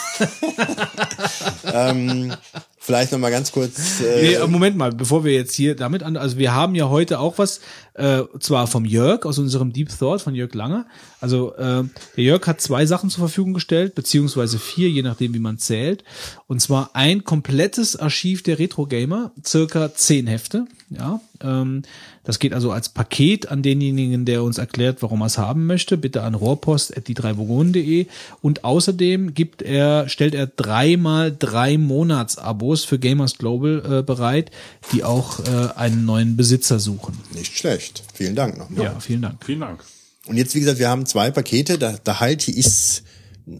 Vielleicht 2.88 3.12
nochmal 3.12 3.30
ganz 3.30 3.52
kurz. 3.52 4.00
Äh, 4.00 4.38
Nee, 4.38 4.46
Moment 4.46 4.76
mal, 4.78 4.92
bevor 4.92 5.22
wir 5.22 5.34
jetzt 5.34 5.54
hier 5.54 5.76
damit 5.76 6.02
an, 6.02 6.16
also 6.16 6.38
wir 6.38 6.54
haben 6.54 6.74
ja 6.74 6.88
heute 6.88 7.18
auch 7.20 7.36
was, 7.36 7.60
äh, 7.92 8.22
zwar 8.40 8.66
vom 8.66 8.86
Jörg 8.86 9.26
aus 9.26 9.38
unserem 9.38 9.74
Deep 9.74 9.90
Thought 9.90 10.22
von 10.22 10.34
Jörg 10.34 10.54
Lange. 10.54 10.86
Also 11.20 11.54
äh, 11.56 11.84
der 12.16 12.24
Jörg 12.24 12.46
hat 12.46 12.62
zwei 12.62 12.86
Sachen 12.86 13.10
zur 13.10 13.20
Verfügung 13.20 13.52
gestellt, 13.52 13.94
beziehungsweise 13.94 14.58
vier, 14.58 14.88
je 14.88 15.02
nachdem 15.02 15.34
wie 15.34 15.38
man 15.38 15.58
zählt. 15.58 16.02
Und 16.46 16.62
zwar 16.62 16.90
ein 16.94 17.24
komplettes 17.24 17.94
Archiv 17.94 18.42
der 18.42 18.58
Retro 18.58 18.86
Gamer, 18.86 19.32
circa 19.44 19.92
zehn 19.94 20.26
Hefte. 20.26 20.64
Ja, 20.88 21.14
ähm, 21.14 21.20
das 21.40 22.38
geht 22.38 22.52
also 22.52 22.72
als 22.72 22.88
Paket 22.88 23.48
an 23.48 23.62
denjenigen, 23.62 24.24
der 24.24 24.42
uns 24.42 24.58
erklärt, 24.58 25.02
warum 25.02 25.22
er 25.22 25.26
es 25.26 25.38
haben 25.38 25.66
möchte. 25.66 25.96
Bitte 25.96 26.22
an 26.22 26.34
rohrpost.die3vogonen.de. 26.34 28.06
Und 28.42 28.64
außerdem 28.64 29.34
gibt 29.34 29.62
er, 29.62 30.08
stellt 30.08 30.34
er 30.34 30.46
dreimal 30.46 31.34
drei 31.36 31.78
Monatsabos 31.78 32.84
für 32.84 32.98
Gamers 32.98 33.38
Global 33.38 33.82
äh, 33.98 34.02
bereit, 34.02 34.50
die 34.92 35.04
auch 35.04 35.40
äh, 35.40 35.68
einen 35.76 36.04
neuen 36.04 36.36
Besitzer 36.36 36.78
suchen. 36.78 37.18
nicht 37.34 37.56
schlecht. 37.56 38.02
Vielen 38.14 38.34
Dank 38.34 38.58
nochmal. 38.58 38.84
Ja, 38.84 39.00
vielen 39.00 39.22
Dank. 39.22 39.44
Vielen 39.44 39.60
Dank. 39.60 39.84
Und 40.26 40.36
jetzt, 40.36 40.54
wie 40.54 40.60
gesagt, 40.60 40.78
wir 40.78 40.88
haben 40.88 41.06
zwei 41.06 41.30
Pakete. 41.30 41.78
Da, 41.78 41.96
da 42.02 42.20
halte 42.20 42.50
ich 42.50 43.02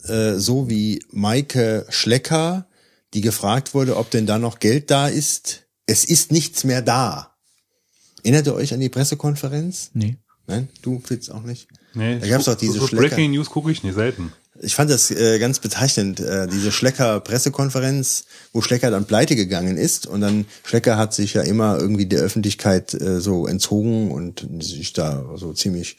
äh, 0.06 0.34
so 0.34 0.68
wie 0.68 1.02
Maike 1.10 1.86
Schlecker, 1.88 2.66
die 3.14 3.22
gefragt 3.22 3.74
wurde, 3.74 3.96
ob 3.96 4.10
denn 4.10 4.26
da 4.26 4.38
noch 4.38 4.58
Geld 4.58 4.90
da 4.90 5.08
ist. 5.08 5.66
Es 5.86 6.04
ist 6.04 6.30
nichts 6.30 6.64
mehr 6.64 6.82
da. 6.82 7.37
Erinnert 8.28 8.46
ihr 8.46 8.54
euch 8.54 8.74
an 8.74 8.80
die 8.80 8.90
Pressekonferenz? 8.90 9.88
Nee. 9.94 10.18
Nein, 10.46 10.68
du 10.82 11.00
Fritz 11.00 11.30
auch 11.30 11.44
nicht. 11.44 11.66
Nee, 11.94 12.18
Da 12.18 12.28
gab's 12.28 12.44
doch 12.44 12.56
diese 12.56 12.78
so 12.78 12.86
Schlecker. 12.86 13.08
Breaking 13.08 13.30
News 13.30 13.48
gucke 13.48 13.70
ich 13.70 13.82
nicht 13.82 13.94
selten. 13.94 14.34
Ich 14.60 14.74
fand 14.74 14.90
das 14.90 15.10
äh, 15.10 15.38
ganz 15.38 15.60
bezeichnend, 15.60 16.20
äh, 16.20 16.46
diese 16.46 16.70
Schlecker-Pressekonferenz, 16.70 18.24
wo 18.52 18.60
Schlecker 18.60 18.90
dann 18.90 19.06
pleite 19.06 19.34
gegangen 19.34 19.78
ist 19.78 20.06
und 20.06 20.20
dann 20.20 20.44
Schlecker 20.62 20.98
hat 20.98 21.14
sich 21.14 21.32
ja 21.32 21.42
immer 21.42 21.78
irgendwie 21.78 22.04
der 22.04 22.20
Öffentlichkeit 22.20 22.92
äh, 22.92 23.18
so 23.22 23.46
entzogen 23.46 24.10
und 24.10 24.46
sich 24.62 24.92
da 24.92 25.24
so 25.36 25.54
ziemlich 25.54 25.96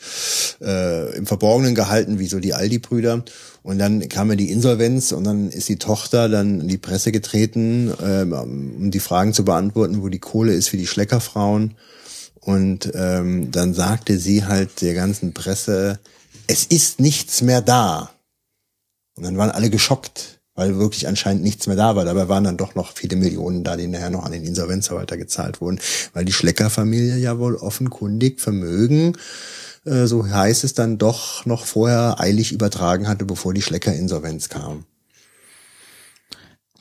äh, 0.62 1.16
im 1.18 1.26
Verborgenen 1.26 1.74
gehalten, 1.74 2.20
wie 2.20 2.28
so 2.28 2.40
die 2.40 2.54
Aldi-Brüder. 2.54 3.24
Und 3.64 3.80
dann 3.80 4.08
kam 4.08 4.30
ja 4.30 4.36
die 4.36 4.52
Insolvenz 4.52 5.14
und 5.14 5.24
dann 5.24 5.50
ist 5.50 5.68
die 5.68 5.80
Tochter 5.80 6.30
dann 6.30 6.62
in 6.62 6.68
die 6.68 6.78
Presse 6.78 7.12
getreten, 7.12 7.92
ähm, 8.04 8.34
um 8.34 8.92
die 8.92 9.00
Fragen 9.00 9.34
zu 9.34 9.44
beantworten, 9.44 10.04
wo 10.04 10.10
die 10.10 10.20
Kohle 10.20 10.54
ist 10.54 10.70
für 10.70 10.78
die 10.78 10.88
Schleckerfrauen. 10.88 11.76
Und 12.50 12.92
ähm, 12.96 13.52
dann 13.52 13.76
sagte 13.76 14.18
sie 14.18 14.44
halt 14.44 14.82
der 14.82 14.96
ganzen 14.96 15.36
Presse, 15.36 16.00
es 16.48 16.66
ist 16.66 17.00
nichts 17.00 17.44
mehr 17.44 17.62
da. 17.62 18.10
Und 19.16 19.24
dann 19.24 19.38
waren 19.38 19.52
alle 19.52 19.70
geschockt, 19.70 20.40
weil 20.56 20.80
wirklich 20.80 21.08
anscheinend 21.08 21.44
nichts 21.44 21.68
mehr 21.68 21.76
da 21.76 21.96
war. 21.96 22.06
Dabei 22.06 22.28
waren 22.28 22.44
dann 22.44 22.58
doch 22.58 22.74
noch 22.74 22.94
viele 22.94 23.18
Millionen 23.18 23.64
da, 23.64 23.78
die 23.78 23.86
nachher 23.86 24.10
noch 24.10 24.26
an 24.26 24.32
den 24.32 24.44
Insolvenzverwalter 24.44 25.16
gezahlt 25.16 25.62
wurden, 25.62 25.80
weil 26.14 26.26
die 26.26 26.34
Schlecker-Familie 26.34 27.18
ja 27.18 27.38
wohl 27.38 27.56
offenkundig 27.56 28.42
Vermögen, 28.42 29.16
äh, 29.86 30.08
so 30.08 30.28
heißt 30.28 30.64
es 30.64 30.74
dann 30.74 30.98
doch 30.98 31.46
noch 31.46 31.68
vorher 31.68 32.20
eilig 32.20 32.52
übertragen 32.52 33.08
hatte, 33.08 33.26
bevor 33.26 33.54
die 33.54 33.62
Schlecker-Insolvenz 33.62 34.50
kam. 34.50 34.86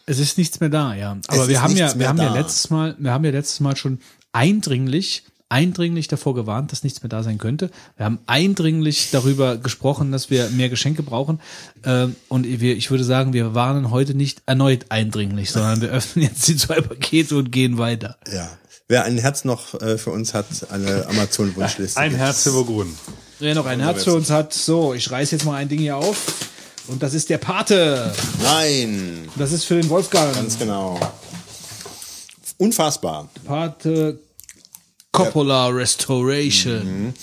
Es 0.06 0.18
ist 0.18 0.38
nichts 0.38 0.60
mehr 0.60 0.70
da, 0.70 0.94
ja. 0.94 1.18
Aber 1.26 1.42
ist 1.42 1.48
wir 1.48 1.60
haben 1.60 1.76
ja, 1.76 1.98
wir 1.98 2.08
haben 2.08 2.16
ja 2.16 2.30
da. 2.30 2.40
letztes 2.40 2.70
Mal, 2.70 2.96
wir 2.98 3.12
haben 3.12 3.26
ja 3.26 3.32
letztes 3.32 3.60
Mal 3.60 3.76
schon 3.76 4.00
eindringlich, 4.32 5.24
eindringlich 5.48 6.08
davor 6.08 6.34
gewarnt, 6.34 6.72
dass 6.72 6.84
nichts 6.84 7.02
mehr 7.02 7.08
da 7.08 7.22
sein 7.22 7.38
könnte. 7.38 7.70
Wir 7.96 8.04
haben 8.04 8.18
eindringlich 8.26 9.10
darüber 9.10 9.56
gesprochen, 9.56 10.12
dass 10.12 10.30
wir 10.30 10.50
mehr 10.50 10.68
Geschenke 10.68 11.02
brauchen. 11.02 11.40
Ähm, 11.84 12.16
und 12.28 12.44
wir, 12.46 12.76
ich 12.76 12.90
würde 12.90 13.04
sagen, 13.04 13.32
wir 13.32 13.54
warnen 13.54 13.90
heute 13.90 14.14
nicht 14.14 14.42
erneut 14.46 14.86
eindringlich, 14.90 15.50
sondern 15.50 15.80
wir 15.80 15.90
öffnen 15.90 16.24
jetzt 16.26 16.46
die 16.48 16.56
zwei 16.56 16.80
Pakete 16.80 17.36
und 17.36 17.50
gehen 17.50 17.78
weiter. 17.78 18.16
Ja. 18.32 18.50
Wer 18.88 19.04
ein 19.04 19.18
Herz 19.18 19.44
noch 19.44 19.74
äh, 19.80 19.98
für 19.98 20.10
uns 20.10 20.32
hat, 20.32 20.46
eine 20.70 21.06
Amazon-Wunschliste. 21.08 22.00
Ein. 22.00 22.14
Herz 22.14 22.42
für 22.44 22.52
Burgund. 22.52 22.94
Wer 23.38 23.54
noch 23.54 23.66
ein 23.66 23.80
Herz 23.80 24.04
für 24.04 24.14
uns 24.14 24.30
hat, 24.30 24.52
so, 24.54 24.94
ich 24.94 25.10
reiß 25.10 25.30
jetzt 25.30 25.44
mal 25.44 25.54
ein 25.54 25.68
Ding 25.68 25.78
hier 25.78 25.96
auf. 25.96 26.34
Und 26.88 27.02
das 27.02 27.12
ist 27.12 27.28
der 27.28 27.36
Pate. 27.38 28.12
Nein, 28.42 29.28
Das 29.36 29.52
ist 29.52 29.64
für 29.64 29.74
den 29.74 29.88
Wolfgang. 29.90 30.34
ganz 30.34 30.58
genau. 30.58 30.98
Unfassbar. 32.56 33.28
Pate 33.44 34.18
Coppola 35.12 35.68
Restoration. 35.68 37.14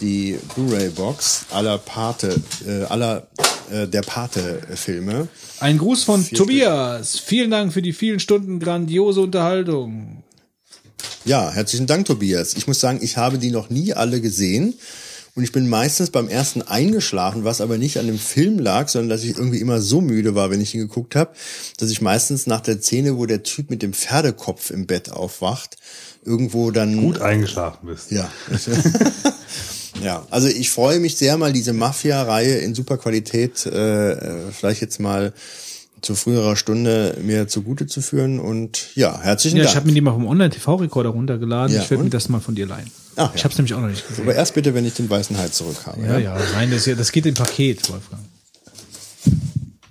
Die 0.00 0.38
Blu-ray-Box 0.54 1.46
aller 1.50 1.78
Pate, 1.78 2.40
äh, 2.66 2.84
aller 2.84 3.28
äh, 3.70 3.86
der 3.86 4.02
Pate-Filme. 4.02 5.28
Ein 5.60 5.78
Gruß 5.78 6.04
von 6.04 6.22
Vier 6.22 6.38
Tobias. 6.38 7.18
Vielen 7.18 7.50
Dank 7.50 7.72
für 7.72 7.82
die 7.82 7.92
vielen 7.92 8.20
Stunden 8.20 8.58
grandiose 8.60 9.20
Unterhaltung. 9.20 10.22
Ja, 11.24 11.50
herzlichen 11.50 11.86
Dank, 11.86 12.06
Tobias. 12.06 12.54
Ich 12.54 12.66
muss 12.66 12.80
sagen, 12.80 12.98
ich 13.00 13.16
habe 13.16 13.38
die 13.38 13.50
noch 13.50 13.70
nie 13.70 13.94
alle 13.94 14.20
gesehen. 14.20 14.74
Und 15.36 15.42
ich 15.42 15.50
bin 15.50 15.68
meistens 15.68 16.10
beim 16.10 16.28
ersten 16.28 16.62
eingeschlafen, 16.62 17.42
was 17.42 17.60
aber 17.60 17.76
nicht 17.76 17.98
an 17.98 18.06
dem 18.06 18.20
Film 18.20 18.60
lag, 18.60 18.88
sondern 18.88 19.08
dass 19.08 19.24
ich 19.24 19.36
irgendwie 19.36 19.58
immer 19.58 19.80
so 19.80 20.00
müde 20.00 20.36
war, 20.36 20.50
wenn 20.50 20.60
ich 20.60 20.74
ihn 20.74 20.80
geguckt 20.80 21.16
habe, 21.16 21.32
dass 21.76 21.90
ich 21.90 22.00
meistens 22.00 22.46
nach 22.46 22.60
der 22.60 22.80
Szene, 22.80 23.16
wo 23.16 23.26
der 23.26 23.42
Typ 23.42 23.68
mit 23.68 23.82
dem 23.82 23.92
Pferdekopf 23.92 24.70
im 24.70 24.86
Bett 24.86 25.10
aufwacht, 25.10 25.76
irgendwo 26.24 26.70
dann 26.70 27.00
Gut 27.00 27.20
eingeschlafen 27.20 27.88
bist. 27.88 28.12
Ja. 28.12 28.30
ja, 30.02 30.24
also 30.30 30.46
ich 30.46 30.70
freue 30.70 31.00
mich 31.00 31.16
sehr, 31.16 31.36
mal 31.36 31.52
diese 31.52 31.72
Mafia-Reihe 31.72 32.58
in 32.58 32.76
super 32.76 32.96
Qualität 32.96 33.66
äh, 33.66 34.12
äh, 34.12 34.52
vielleicht 34.52 34.82
jetzt 34.82 35.00
mal 35.00 35.32
zu 36.04 36.14
früherer 36.14 36.54
Stunde 36.56 37.16
mir 37.22 37.48
zugute 37.48 37.86
zu 37.86 38.00
führen. 38.02 38.38
Und 38.38 38.94
ja, 38.94 39.20
herzlichen 39.20 39.56
Ja, 39.56 39.62
ich 39.64 39.68
Dank. 39.70 39.76
habe 39.76 39.86
mir 39.88 39.94
die 39.94 40.00
mal 40.00 40.12
vom 40.12 40.26
Online-TV-Rekorder 40.26 41.10
runtergeladen. 41.10 41.74
Ja, 41.74 41.82
ich 41.82 41.90
werde 41.90 42.04
mir 42.04 42.10
das 42.10 42.28
mal 42.28 42.40
von 42.40 42.54
dir 42.54 42.66
leihen. 42.66 42.90
Ach, 43.16 43.30
Ich 43.34 43.40
ja. 43.40 43.44
habe 43.44 43.52
es 43.52 43.58
nämlich 43.58 43.74
auch 43.74 43.80
noch 43.80 43.88
nicht 43.88 44.06
gesehen. 44.06 44.24
Aber 44.24 44.34
erst 44.34 44.54
bitte, 44.54 44.74
wenn 44.74 44.84
ich 44.84 44.94
den 44.94 45.08
weißen 45.08 45.36
Hai 45.38 45.48
zurück 45.48 45.76
habe. 45.86 46.02
Ja, 46.06 46.18
ja, 46.18 46.36
nein, 46.54 46.70
das, 46.70 46.84
das 46.84 47.12
geht 47.12 47.26
im 47.26 47.34
Paket, 47.34 47.88
Wolfgang. 47.90 48.22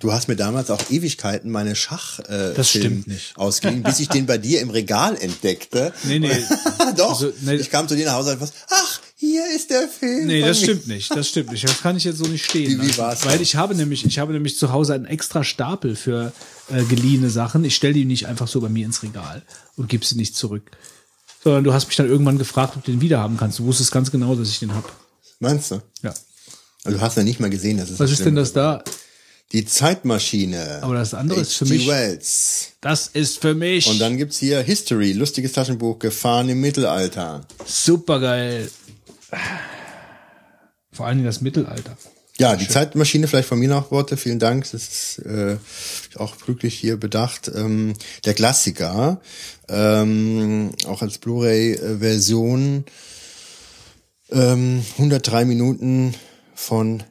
Du 0.04 0.12
hast 0.12 0.28
mir 0.28 0.36
damals 0.36 0.70
auch 0.70 0.82
Ewigkeiten 0.90 1.50
meine 1.50 1.78
Schach 1.78 2.20
äh, 2.20 2.54
Das 2.56 2.72
Film 2.72 2.84
stimmt 2.84 3.08
nicht. 3.08 3.38
ausgeliehen, 3.38 3.84
bis 3.84 4.02
ich 4.02 4.10
den 4.10 4.26
bei 4.26 4.38
dir 4.38 4.60
im 4.60 4.70
Regal 4.70 5.16
entdeckte. 5.18 5.94
Nee, 6.04 6.20
nee. 6.20 6.30
Doch. 6.98 7.12
Also, 7.12 7.32
nee. 7.40 7.56
Ich 7.56 7.70
kam 7.72 7.88
zu 7.88 7.96
dir 7.96 8.06
nach 8.06 8.16
Hause 8.16 8.34
und 8.34 8.42
was, 8.42 8.52
ach, 8.70 9.00
hier 9.16 9.44
ist 9.56 9.70
der 9.70 9.88
Film. 9.88 10.28
Nee, 10.28 10.42
das 10.42 10.60
stimmt 10.60 10.88
nicht. 10.88 11.10
Das 11.16 11.30
stimmt 11.30 11.54
nicht. 11.54 11.64
Das 11.64 11.82
kann 11.82 11.96
ich 11.96 12.04
jetzt 12.04 12.18
so 12.18 12.26
nicht 12.26 12.44
stehen. 12.44 12.82
Wie- 12.82 12.88
wie 12.90 12.98
war's 12.98 13.26
Weil 13.26 13.42
ich 13.42 13.56
habe 13.56 13.76
nämlich, 13.76 14.06
ich 14.06 14.20
habe 14.20 14.34
nämlich 14.34 14.58
zu 14.58 14.74
Hause 14.74 14.94
einen 14.94 15.06
extra 15.06 15.46
Stapel 15.46 15.96
für 15.96 16.34
äh, 16.70 16.84
geliehene 16.84 17.30
Sachen. 17.30 17.64
Ich 17.64 17.74
stelle 17.76 17.94
die 17.94 18.04
nicht 18.04 18.28
einfach 18.28 18.50
so 18.50 18.60
bei 18.60 18.68
mir 18.68 18.86
ins 18.86 19.04
Regal 19.04 19.42
und 19.78 19.88
gebe 19.88 20.06
sie 20.06 20.16
nicht 20.16 20.36
zurück. 20.36 20.70
Sondern 21.46 21.64
du 21.64 21.72
hast 21.74 21.88
mich 21.88 21.96
dann 21.96 22.10
irgendwann 22.10 22.38
gefragt, 22.38 22.74
ob 22.76 22.84
du 22.84 22.92
den 22.92 23.00
wieder 23.00 23.20
haben 23.20 23.38
kannst. 23.38 23.60
Du 23.60 23.64
wusstest 23.64 23.94
ganz 23.94 24.12
genau, 24.12 24.36
dass 24.36 24.50
ich 24.50 24.60
den 24.60 24.76
hab. 24.76 24.92
Meinst 25.40 25.72
du? 25.72 25.82
Ja. 26.02 26.14
Also, 26.84 26.98
du 26.98 27.02
hast 27.02 27.16
ja 27.16 27.24
nicht 27.24 27.40
mal 27.40 27.50
gesehen, 27.50 27.78
dass 27.78 27.90
es 27.90 28.02
Was 28.02 28.12
ist 28.12 28.26
denn 28.26 28.36
das 28.36 28.52
da? 28.52 28.84
Die 29.54 29.66
Zeitmaschine. 29.66 30.80
Aber 30.82 30.96
das 30.96 31.14
andere 31.14 31.42
ist 31.42 31.54
für 31.54 31.66
mich- 31.66 31.88
Wells. 31.88 32.70
Das 32.82 33.08
ist 33.08 33.40
für 33.40 33.54
mich 33.54 33.88
Und 33.88 34.00
dann 34.00 34.18
gibt's 34.18 34.38
hier 34.40 34.60
History, 34.62 35.14
lustiges 35.14 35.52
Taschenbuch, 35.52 36.00
Gefahren 36.00 36.50
im 36.50 36.60
Mittelalter. 36.60 37.46
super 37.66 38.20
geil. 38.20 38.70
Vor 40.92 41.06
allem 41.08 41.24
das 41.24 41.42
Mittelalter. 41.42 41.96
Ja, 42.40 42.56
die 42.56 42.68
Zeitmaschine, 42.68 43.28
vielleicht 43.28 43.48
von 43.48 43.60
mir 43.60 43.70
noch 43.70 43.92
Worte, 43.92 44.18
vielen 44.18 44.40
Dank. 44.40 44.64
Das 44.72 44.74
ist 44.84 45.20
äh, 45.20 45.58
auch 46.16 46.36
glücklich 46.40 46.74
hier 46.74 46.98
bedacht. 46.98 47.52
Ähm, 47.54 47.94
der 48.26 48.34
Klassiker, 48.34 49.22
ähm, 49.70 50.72
auch 50.88 51.04
als 51.04 51.20
Blu-ray-Version, 51.20 52.86
ähm, 54.32 54.84
103 54.98 55.46
Minuten 55.46 56.16
von 56.56 57.04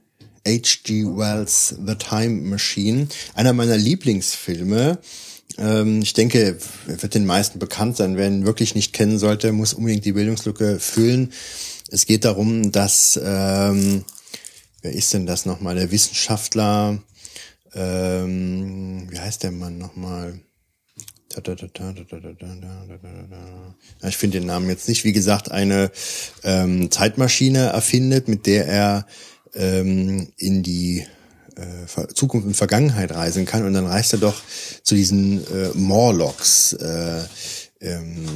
H.G. 0.46 1.04
Wells 1.06 1.76
The 1.86 1.94
Time 1.94 2.42
Machine, 2.42 3.08
einer 3.34 3.52
meiner 3.52 3.76
Lieblingsfilme. 3.76 4.98
Ich 6.02 6.14
denke, 6.14 6.58
er 6.88 7.02
wird 7.02 7.14
den 7.14 7.26
meisten 7.26 7.58
bekannt 7.58 7.98
sein. 7.98 8.16
Wer 8.16 8.26
ihn 8.26 8.46
wirklich 8.46 8.74
nicht 8.74 8.94
kennen 8.94 9.18
sollte, 9.18 9.52
muss 9.52 9.74
unbedingt 9.74 10.04
die 10.06 10.12
Bildungslücke 10.12 10.80
füllen. 10.80 11.32
Es 11.90 12.06
geht 12.06 12.24
darum, 12.24 12.72
dass, 12.72 13.20
ähm, 13.22 14.04
wer 14.80 14.92
ist 14.92 15.12
denn 15.12 15.26
das 15.26 15.44
nochmal? 15.44 15.74
Der 15.74 15.90
Wissenschaftler, 15.90 16.98
ähm, 17.74 19.08
wie 19.10 19.18
heißt 19.18 19.42
der 19.42 19.52
Mann 19.52 19.76
nochmal? 19.76 20.40
Ich 24.08 24.16
finde 24.16 24.38
den 24.38 24.46
Namen 24.46 24.68
jetzt 24.68 24.88
nicht. 24.88 25.04
Wie 25.04 25.12
gesagt, 25.12 25.50
eine 25.50 25.90
ähm, 26.44 26.90
Zeitmaschine 26.90 27.66
erfindet, 27.66 28.28
mit 28.28 28.46
der 28.46 28.66
er 28.66 29.06
ähm, 29.54 30.28
in 30.36 30.62
die 30.62 31.06
äh, 31.56 32.06
Zukunft 32.14 32.46
und 32.46 32.54
Vergangenheit 32.54 33.12
reisen 33.12 33.44
kann. 33.44 33.64
Und 33.64 33.74
dann 33.74 33.86
reist 33.86 34.12
er 34.12 34.18
doch 34.18 34.40
zu 34.82 34.94
diesen 34.94 35.46
äh, 35.46 35.70
Morlocks 35.74 36.72
äh, 36.74 37.22
ähm, 37.80 38.26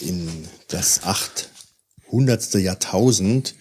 in 0.00 0.28
das 0.68 1.02
800. 1.04 2.54
Jahrtausend 2.54 3.54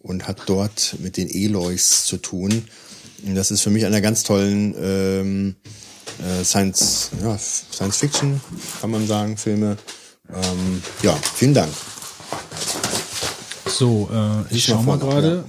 und 0.00 0.28
hat 0.28 0.42
dort 0.46 0.96
mit 1.00 1.16
den 1.16 1.28
Eloys 1.28 2.04
zu 2.04 2.18
tun. 2.18 2.64
Und 3.24 3.34
das 3.34 3.50
ist 3.50 3.62
für 3.62 3.70
mich 3.70 3.84
einer 3.86 4.00
ganz 4.00 4.22
tollen 4.22 4.74
ähm, 4.78 5.56
äh, 6.18 6.44
Science, 6.44 7.10
ja, 7.22 7.36
Science 7.38 7.96
Fiction, 7.96 8.40
kann 8.80 8.90
man 8.90 9.06
sagen, 9.06 9.36
Filme. 9.36 9.76
Ähm, 10.32 10.82
ja, 11.02 11.16
vielen 11.34 11.54
Dank. 11.54 11.72
So, 13.66 14.08
äh, 14.12 14.42
ich 14.42 14.50
Lies 14.52 14.62
schau 14.64 14.82
mal 14.82 14.96
mal 14.96 15.00
vor, 15.00 15.44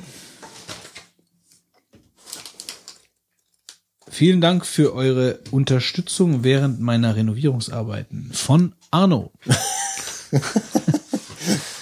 Vielen 4.17 4.41
Dank 4.41 4.65
für 4.65 4.95
eure 4.95 5.37
Unterstützung 5.51 6.43
während 6.43 6.81
meiner 6.81 7.15
Renovierungsarbeiten 7.15 8.31
von 8.33 8.73
Arno. 8.89 9.31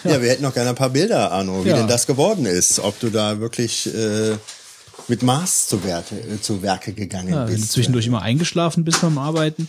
Ja, 0.03 0.21
wir 0.21 0.29
hätten 0.29 0.43
noch 0.43 0.53
gerne 0.53 0.69
ein 0.71 0.75
paar 0.75 0.89
Bilder, 0.91 1.31
Arno, 1.31 1.63
wie 1.65 1.69
Ja. 1.69 1.77
denn 1.77 1.87
das 1.87 2.05
geworden 2.05 2.45
ist. 2.45 2.77
Ob 2.79 2.99
du 2.99 3.09
da 3.09 3.39
wirklich 3.39 3.87
äh, 3.95 4.35
mit 5.07 5.23
Maß 5.23 5.67
zu, 5.67 5.83
Werte, 5.85 6.15
äh, 6.15 6.39
zu 6.41 6.61
Werke 6.61 6.91
gegangen 6.93 7.29
Ja, 7.29 7.47
wenn 7.47 7.55
du 7.55 7.59
bist. 7.61 7.71
zwischendurch 7.71 8.05
immer 8.05 8.21
eingeschlafen 8.21 8.83
bist 8.83 9.01
beim 9.01 9.17
Arbeiten. 9.17 9.67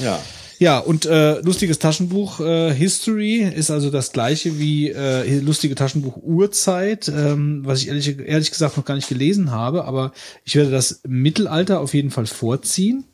Ja. 0.00 0.20
Ja, 0.60 0.78
und 0.78 1.06
äh, 1.06 1.40
lustiges 1.40 1.78
Taschenbuch 1.78 2.40
äh, 2.40 2.74
History 2.74 3.38
ist 3.38 3.70
also 3.70 3.88
das 3.88 4.12
gleiche 4.12 4.58
wie 4.58 4.90
äh, 4.90 5.40
lustige 5.40 5.74
Taschenbuch 5.74 6.18
Urzeit, 6.18 7.08
ähm, 7.08 7.62
was 7.64 7.80
ich 7.80 7.88
ehrlich, 7.88 8.18
ehrlich 8.18 8.50
gesagt 8.50 8.76
noch 8.76 8.84
gar 8.84 8.94
nicht 8.94 9.08
gelesen 9.08 9.52
habe, 9.52 9.86
aber 9.86 10.12
ich 10.44 10.56
werde 10.56 10.70
das 10.70 11.00
Mittelalter 11.08 11.80
auf 11.80 11.94
jeden 11.94 12.10
Fall 12.10 12.26
vorziehen, 12.26 13.04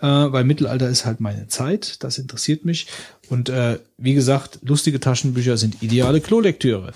äh, 0.00 0.08
weil 0.08 0.42
Mittelalter 0.42 0.88
ist 0.88 1.06
halt 1.06 1.20
meine 1.20 1.46
Zeit, 1.46 2.02
das 2.02 2.18
interessiert 2.18 2.64
mich. 2.64 2.88
Und 3.28 3.48
äh, 3.48 3.78
wie 3.96 4.14
gesagt, 4.14 4.58
lustige 4.62 4.98
Taschenbücher 4.98 5.56
sind 5.58 5.84
ideale 5.84 6.20
Klolektüre. 6.20 6.94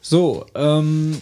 So, 0.00 0.46
ähm, 0.54 1.18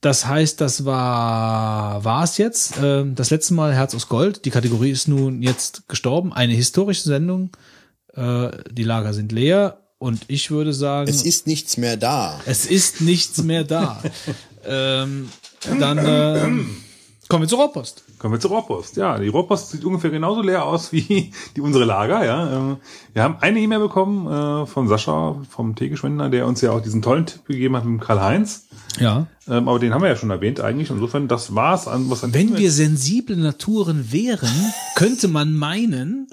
Das 0.00 0.26
heißt, 0.26 0.60
das 0.60 0.84
war 0.84 2.04
war 2.04 2.24
es 2.24 2.38
jetzt. 2.38 2.74
Ähm, 2.82 3.14
das 3.14 3.30
letzte 3.30 3.54
Mal 3.54 3.74
Herz 3.74 3.94
aus 3.94 4.08
Gold. 4.08 4.44
Die 4.44 4.50
Kategorie 4.50 4.90
ist 4.90 5.08
nun 5.08 5.42
jetzt 5.42 5.88
gestorben. 5.88 6.32
Eine 6.32 6.54
historische 6.54 7.02
Sendung. 7.02 7.50
Äh, 8.14 8.50
die 8.70 8.84
Lager 8.84 9.12
sind 9.12 9.32
leer. 9.32 9.80
Und 9.98 10.20
ich 10.28 10.52
würde 10.52 10.72
sagen, 10.72 11.10
Es 11.10 11.22
ist 11.22 11.48
nichts 11.48 11.76
mehr 11.76 11.96
da. 11.96 12.40
es 12.46 12.66
ist 12.66 13.00
nichts 13.00 13.42
mehr 13.42 13.64
da. 13.64 14.00
ähm, 14.64 15.28
dann 15.80 15.98
ähm, 15.98 16.76
kommen 17.28 17.42
wir 17.42 17.48
zur 17.48 17.58
Rohrpost. 17.58 18.04
Kommen 18.18 18.34
wir 18.34 18.40
zur 18.40 18.50
Rohrpost. 18.50 18.96
Ja, 18.96 19.18
die 19.18 19.28
Rohrpost 19.28 19.70
sieht 19.70 19.84
ungefähr 19.84 20.10
genauso 20.10 20.42
leer 20.42 20.64
aus 20.64 20.92
wie 20.92 21.30
die 21.56 21.60
unsere 21.60 21.84
Lager. 21.84 22.24
Ja, 22.24 22.56
Ähm, 22.56 22.76
wir 23.12 23.22
haben 23.22 23.36
eine 23.40 23.60
E-Mail 23.60 23.78
bekommen 23.80 24.26
äh, 24.26 24.66
von 24.66 24.88
Sascha 24.88 25.40
vom 25.48 25.74
Teegeschwender, 25.76 26.28
der 26.28 26.46
uns 26.46 26.60
ja 26.60 26.72
auch 26.72 26.80
diesen 26.82 27.02
tollen 27.02 27.26
Tipp 27.26 27.46
gegeben 27.46 27.76
hat 27.76 27.84
mit 27.84 28.00
dem 28.00 28.04
Karl-Heinz. 28.04 28.66
Ja. 28.98 29.26
Ähm, 29.46 29.68
aber 29.68 29.78
den 29.78 29.94
haben 29.94 30.02
wir 30.02 30.08
ja 30.08 30.16
schon 30.16 30.30
erwähnt 30.30 30.60
eigentlich. 30.60 30.90
Insofern, 30.90 31.28
das 31.28 31.54
war's 31.54 31.86
an 31.86 32.10
was 32.10 32.24
an 32.24 32.34
Wenn 32.34 32.56
wir 32.56 32.72
sensible 32.72 33.36
Naturen 33.36 34.10
wären, 34.12 34.50
könnte 34.96 35.28
man 35.28 35.52
meinen, 35.54 36.26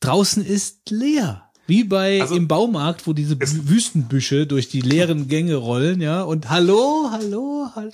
draußen 0.00 0.44
ist 0.44 0.90
leer. 0.90 1.42
Wie 1.66 1.82
bei 1.82 2.20
Also, 2.20 2.36
im 2.36 2.46
Baumarkt, 2.46 3.08
wo 3.08 3.12
diese 3.12 3.36
es- 3.40 3.68
Wüstenbüsche 3.68 4.46
durch 4.46 4.68
die 4.68 4.80
leeren 4.82 5.26
Gänge 5.26 5.56
rollen, 5.56 6.00
ja, 6.00 6.22
und 6.22 6.48
hallo, 6.48 7.08
hallo, 7.10 7.66
hallo. 7.74 7.90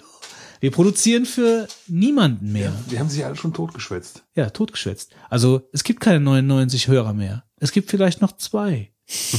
Wir 0.62 0.70
produzieren 0.70 1.26
für 1.26 1.66
niemanden 1.88 2.52
mehr. 2.52 2.72
die 2.88 3.00
haben 3.00 3.08
sich 3.08 3.24
alle 3.24 3.34
schon 3.34 3.52
totgeschwätzt. 3.52 4.22
Ja, 4.36 4.48
totgeschwätzt. 4.48 5.10
Also 5.28 5.68
es 5.72 5.82
gibt 5.82 5.98
keine 5.98 6.20
99 6.20 6.86
Hörer 6.86 7.14
mehr. 7.14 7.42
Es 7.58 7.72
gibt 7.72 7.90
vielleicht 7.90 8.20
noch 8.22 8.36
zwei. 8.36 8.92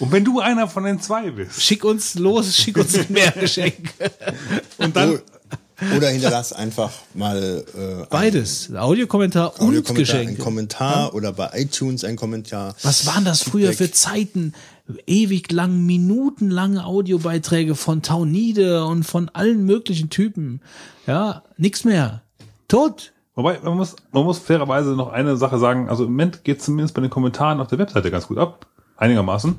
Und 0.00 0.12
wenn 0.12 0.22
du 0.22 0.40
einer 0.40 0.68
von 0.68 0.84
den 0.84 1.00
zwei 1.00 1.30
bist 1.30 1.62
Schick 1.62 1.84
uns 1.84 2.16
los, 2.16 2.54
schick 2.54 2.76
uns 2.76 3.08
mehr 3.08 3.30
Geschenke. 3.30 3.88
und 4.76 4.94
dann 4.94 5.20
Oder 5.96 6.08
hinterlass 6.10 6.52
einfach 6.52 6.92
mal 7.14 7.64
äh, 7.74 8.06
Beides. 8.10 8.70
Audiokommentar 8.74 9.58
und 9.58 9.68
Audiokommentar, 9.68 9.94
Geschenke. 10.18 10.32
ein 10.32 10.44
Kommentar 10.44 11.14
oder 11.14 11.32
bei 11.32 11.48
iTunes 11.54 12.04
ein 12.04 12.16
Kommentar. 12.16 12.74
Was 12.82 13.06
waren 13.06 13.24
das 13.24 13.42
früher 13.42 13.68
für 13.72 13.84
Feedback. 13.84 13.94
Zeiten? 13.94 14.52
Ewig 15.06 15.50
lang, 15.50 15.86
minutenlange 15.86 16.84
Audiobeiträge 16.84 17.74
von 17.74 18.02
Taunide 18.02 18.84
und 18.84 19.04
von 19.04 19.30
allen 19.30 19.64
möglichen 19.64 20.10
Typen. 20.10 20.60
Ja, 21.06 21.42
nix 21.56 21.84
mehr. 21.84 22.22
Tot. 22.68 23.12
Wobei, 23.34 23.58
man 23.62 23.76
muss, 23.76 23.96
man 24.12 24.24
muss 24.24 24.38
fairerweise 24.38 24.94
noch 24.94 25.10
eine 25.10 25.36
Sache 25.36 25.58
sagen. 25.58 25.88
Also 25.88 26.04
im 26.04 26.10
Moment 26.10 26.44
geht 26.44 26.62
zumindest 26.62 26.94
bei 26.94 27.00
den 27.00 27.10
Kommentaren 27.10 27.60
auf 27.60 27.68
der 27.68 27.78
Webseite 27.78 28.10
ganz 28.10 28.28
gut 28.28 28.38
ab. 28.38 28.66
Einigermaßen. 28.96 29.56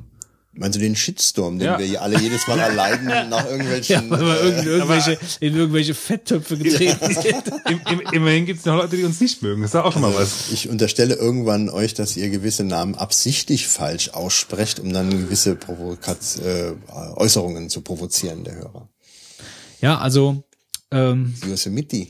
Meinst 0.58 0.78
du 0.78 0.80
den 0.80 0.96
Shitstorm, 0.96 1.60
den 1.60 1.66
Ja. 1.68 1.78
wir 1.80 1.86
hier 1.86 2.02
alle 2.02 2.18
jedes 2.18 2.48
Mal 2.48 2.58
erleiden 2.60 3.06
nach 3.30 3.44
Ja, 3.44 3.50
irgendwelchen 3.52 4.10
weil 4.10 4.22
wir 4.22 4.42
irgend- 4.42 4.66
äh, 4.66 4.70
irgendwelche, 4.70 5.18
in 5.42 5.56
irgendwelche 5.56 5.94
Fetttöpfe 5.94 6.58
getreten 6.58 7.14
sind. 7.14 7.44
Im, 7.70 7.82
im, 7.92 8.00
immerhin 8.14 8.46
gibt 8.46 8.60
es 8.60 8.66
noch 8.66 8.76
Leute, 8.78 8.96
die 8.96 9.04
uns 9.04 9.20
nicht 9.20 9.42
mögen. 9.42 9.62
Das 9.64 9.72
ist 9.72 9.74
ja 9.74 9.84
auch 9.84 9.92
schon 9.92 10.02
mal 10.02 10.14
was. 10.16 10.52
ich 10.54 10.70
unterstelle 10.70 11.16
irgendwann 11.16 11.70
euch, 11.70 11.94
dass 11.94 12.16
ihr 12.16 12.30
gewisse 12.30 12.64
Namen 12.64 12.96
absichtlich 12.96 13.68
falsch 13.68 14.10
aussprecht, 14.10 14.80
um 14.80 14.94
dann 14.94 15.10
gewisse 15.10 15.56
Provokat 15.56 16.20
äh, 16.44 16.72
Äußerungen 17.16 17.70
zu 17.70 17.82
provozieren 17.82 18.44
der 18.46 18.56
Hörer. 18.56 18.88
Ja, 19.82 19.98
also, 19.98 20.44
ähm, 20.92 21.36
Yosemite. 21.46 22.08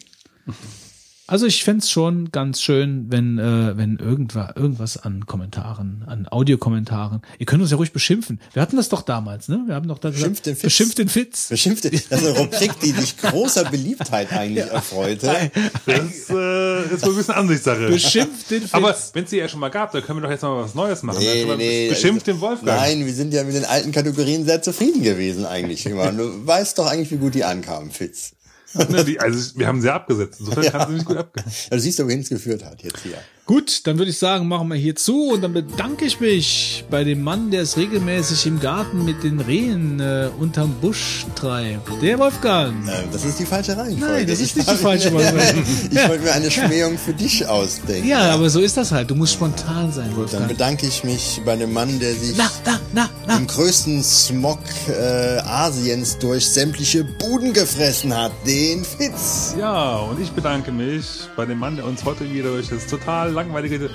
Also 1.27 1.47
ich 1.47 1.63
fänd's 1.63 1.89
schon 1.89 2.29
ganz 2.31 2.61
schön, 2.61 3.07
wenn, 3.09 3.39
äh, 3.39 3.75
wenn 3.75 3.97
irgendwas, 3.97 4.55
irgendwas 4.55 4.97
an 4.97 5.25
Kommentaren, 5.25 6.03
an 6.05 6.27
Audiokommentaren. 6.27 7.21
Ihr 7.39 7.47
könnt 7.47 7.63
uns 7.63 7.71
ja 7.71 7.77
ruhig 7.77 7.91
beschimpfen. 7.91 8.39
Wir 8.53 8.61
hatten 8.61 8.75
das 8.75 8.89
doch 8.89 9.01
damals, 9.01 9.47
ne? 9.47 9.63
Wir 9.65 9.73
haben 9.73 9.87
doch 9.87 9.97
da 9.97 10.09
Beschimpft 10.09 10.43
gesagt, 10.43 10.45
den 10.45 10.55
Fitz. 10.55 10.61
beschimpft 10.63 10.97
den 10.99 11.09
Fitz. 11.09 11.47
Beschimpfte, 11.49 11.89
das 11.89 12.01
ist 12.01 12.11
eine 12.13 12.29
Rubrik, 12.37 12.79
die 12.79 12.91
sich 12.91 13.17
großer 13.17 13.65
Beliebtheit 13.65 14.31
eigentlich 14.33 14.65
erfreute. 14.71 15.51
Das 15.87 15.97
äh, 15.97 16.03
ist 16.13 16.29
wohl 16.29 17.11
ein 17.11 17.15
bisschen 17.15 17.33
Ansichtssache. 17.33 17.87
Beschimpft 17.87 18.51
den 18.51 18.61
Fitz. 18.61 18.73
Aber 18.75 18.95
wenn 19.13 19.23
es 19.23 19.31
die 19.31 19.37
ja 19.37 19.47
schon 19.47 19.61
mal 19.61 19.69
gab, 19.69 19.93
da 19.93 20.01
können 20.01 20.19
wir 20.19 20.23
doch 20.23 20.31
jetzt 20.31 20.43
mal 20.43 20.61
was 20.63 20.75
Neues 20.75 21.01
machen. 21.01 21.19
Nee, 21.21 21.45
Dann 21.47 21.57
nee, 21.57 21.85
nee. 21.85 21.89
Beschimpft 21.89 22.27
den 22.27 22.39
Wolfgang. 22.39 22.79
Nein, 22.79 23.03
wir 23.03 23.13
sind 23.13 23.33
ja 23.33 23.43
mit 23.43 23.55
den 23.55 23.65
alten 23.65 23.91
Kategorien 23.91 24.45
sehr 24.45 24.61
zufrieden 24.61 25.01
gewesen 25.01 25.45
eigentlich. 25.47 25.87
immer. 25.87 26.11
Du 26.11 26.45
weißt 26.45 26.77
doch 26.77 26.85
eigentlich, 26.85 27.09
wie 27.09 27.17
gut 27.17 27.33
die 27.33 27.43
ankamen, 27.43 27.89
Fitz. 27.89 28.34
Die, 29.05 29.19
also 29.19 29.57
wir 29.57 29.67
haben 29.67 29.81
sie 29.81 29.91
abgesetzt. 29.91 30.39
Insofern 30.39 30.71
kann 30.71 30.87
sie 30.89 30.93
nicht 30.95 31.05
gut 31.05 31.17
abgehen. 31.17 31.45
Ja, 31.69 31.77
du 31.77 31.79
siehst 31.79 32.03
wohin 32.03 32.19
es 32.19 32.29
geführt 32.29 32.63
hat 32.63 32.83
jetzt 32.83 32.99
hier. 32.99 33.17
Gut, 33.47 33.81
dann 33.85 33.99
würde 33.99 34.09
ich 34.09 34.17
sagen, 34.17 34.47
machen 34.47 34.69
wir 34.69 34.75
hier 34.75 34.95
zu 34.95 35.29
und 35.33 35.43
dann 35.43 35.53
bedanke 35.53 36.03
ich 36.05 36.19
mich 36.19 36.83
bei 36.89 37.03
dem 37.03 37.21
Mann, 37.21 37.51
der 37.51 37.61
es 37.61 37.77
regelmäßig 37.77 38.47
im 38.47 38.59
Garten 38.59 39.05
mit 39.05 39.23
den 39.23 39.39
Rehen 39.39 39.99
äh, 39.99 40.29
unterm 40.39 40.73
Busch 40.81 41.27
treibt. 41.35 41.87
Der 42.01 42.17
Wolfgang. 42.17 42.87
Äh, 42.87 43.03
Das 43.13 43.23
ist 43.23 43.37
die 43.37 43.45
falsche 43.45 43.77
Reihenfolge. 43.77 44.13
Nein, 44.15 44.25
das 44.25 44.39
ist 44.39 44.49
Ich 44.49 44.55
nicht 44.55 44.71
die 44.71 44.75
falsche 44.83 45.13
Reihenfolge. 45.13 45.63
Ich 45.91 46.07
wollte 46.09 46.23
mir 46.23 46.33
eine 46.33 46.49
Schmähung 46.49 46.97
für 46.97 47.13
dich 47.13 47.47
ausdenken. 47.47 48.07
Ja, 48.09 48.31
aber 48.33 48.49
so 48.49 48.61
ist 48.61 48.77
das 48.77 48.91
halt. 48.91 49.11
Du 49.11 49.15
musst 49.15 49.33
spontan 49.33 49.91
sein, 49.91 50.07
Dann 50.07 50.17
Wolfgang. 50.17 50.47
bedanke 50.47 50.87
ich 50.87 51.03
mich 51.03 51.39
bei 51.45 51.55
dem 51.55 51.71
Mann, 51.71 51.99
der 51.99 52.15
sich 52.15 52.33
Na, 52.35 52.49
na, 52.65 52.79
na, 52.95 53.09
na. 53.27 53.37
im 53.37 53.45
größten 53.45 54.01
Smog 54.03 54.57
äh, 54.89 55.37
Asiens 55.45 56.17
durch 56.17 56.47
sämtliche 56.49 57.03
Buden 57.03 57.53
gefressen 57.53 58.11
hat, 58.17 58.31
den 58.47 58.83
Fitz. 58.83 59.53
Ja, 59.59 59.97
und 59.97 60.19
ich 60.19 60.31
bedanke 60.31 60.71
mich 60.71 61.05
bei 61.35 61.45
dem 61.45 61.59
Mann, 61.59 61.75
der 61.75 61.85
uns 61.85 62.03
heute 62.05 62.27
wieder 62.33 62.49
durch 62.49 62.69
das 62.69 62.87
total 62.87 63.34
langweilige 63.35 63.75
äh, 63.75 63.89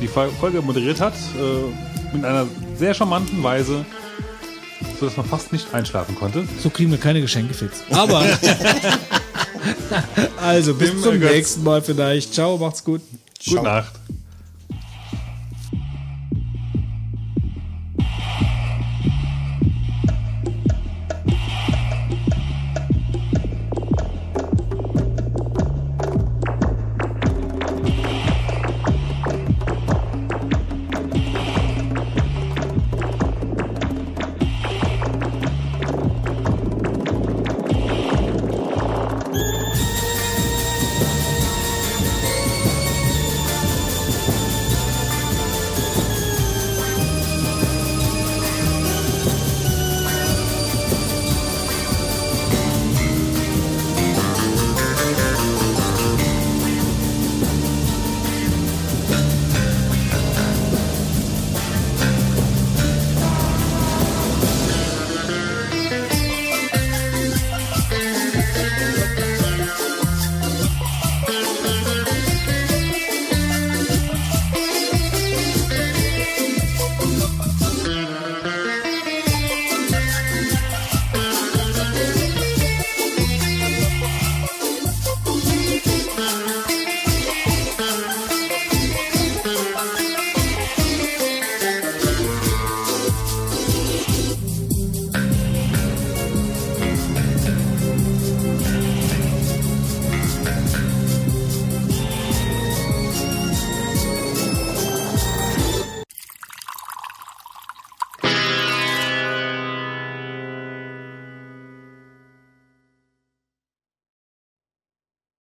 die 0.00 0.08
Folge 0.08 0.62
moderiert 0.62 1.00
hat, 1.00 1.14
äh, 1.14 2.14
mit 2.14 2.24
einer 2.24 2.46
sehr 2.76 2.94
charmanten 2.94 3.42
Weise, 3.42 3.84
so 5.00 5.06
dass 5.06 5.16
man 5.16 5.26
fast 5.26 5.52
nicht 5.52 5.72
einschlafen 5.74 6.14
konnte. 6.14 6.46
So 6.62 6.70
kriegen 6.70 6.90
wir 6.90 6.98
keine 6.98 7.20
Geschenke, 7.20 7.54
Fitz. 7.54 7.82
Aber. 7.90 8.20
also, 10.40 10.74
bis 10.74 10.90
Tim 10.90 11.02
zum 11.02 11.20
Götz. 11.20 11.32
nächsten 11.32 11.64
Mal 11.64 11.82
vielleicht. 11.82 12.34
Ciao, 12.34 12.56
macht's 12.58 12.84
gut. 12.84 13.00
Gute 13.44 13.62
Nacht. 13.62 13.92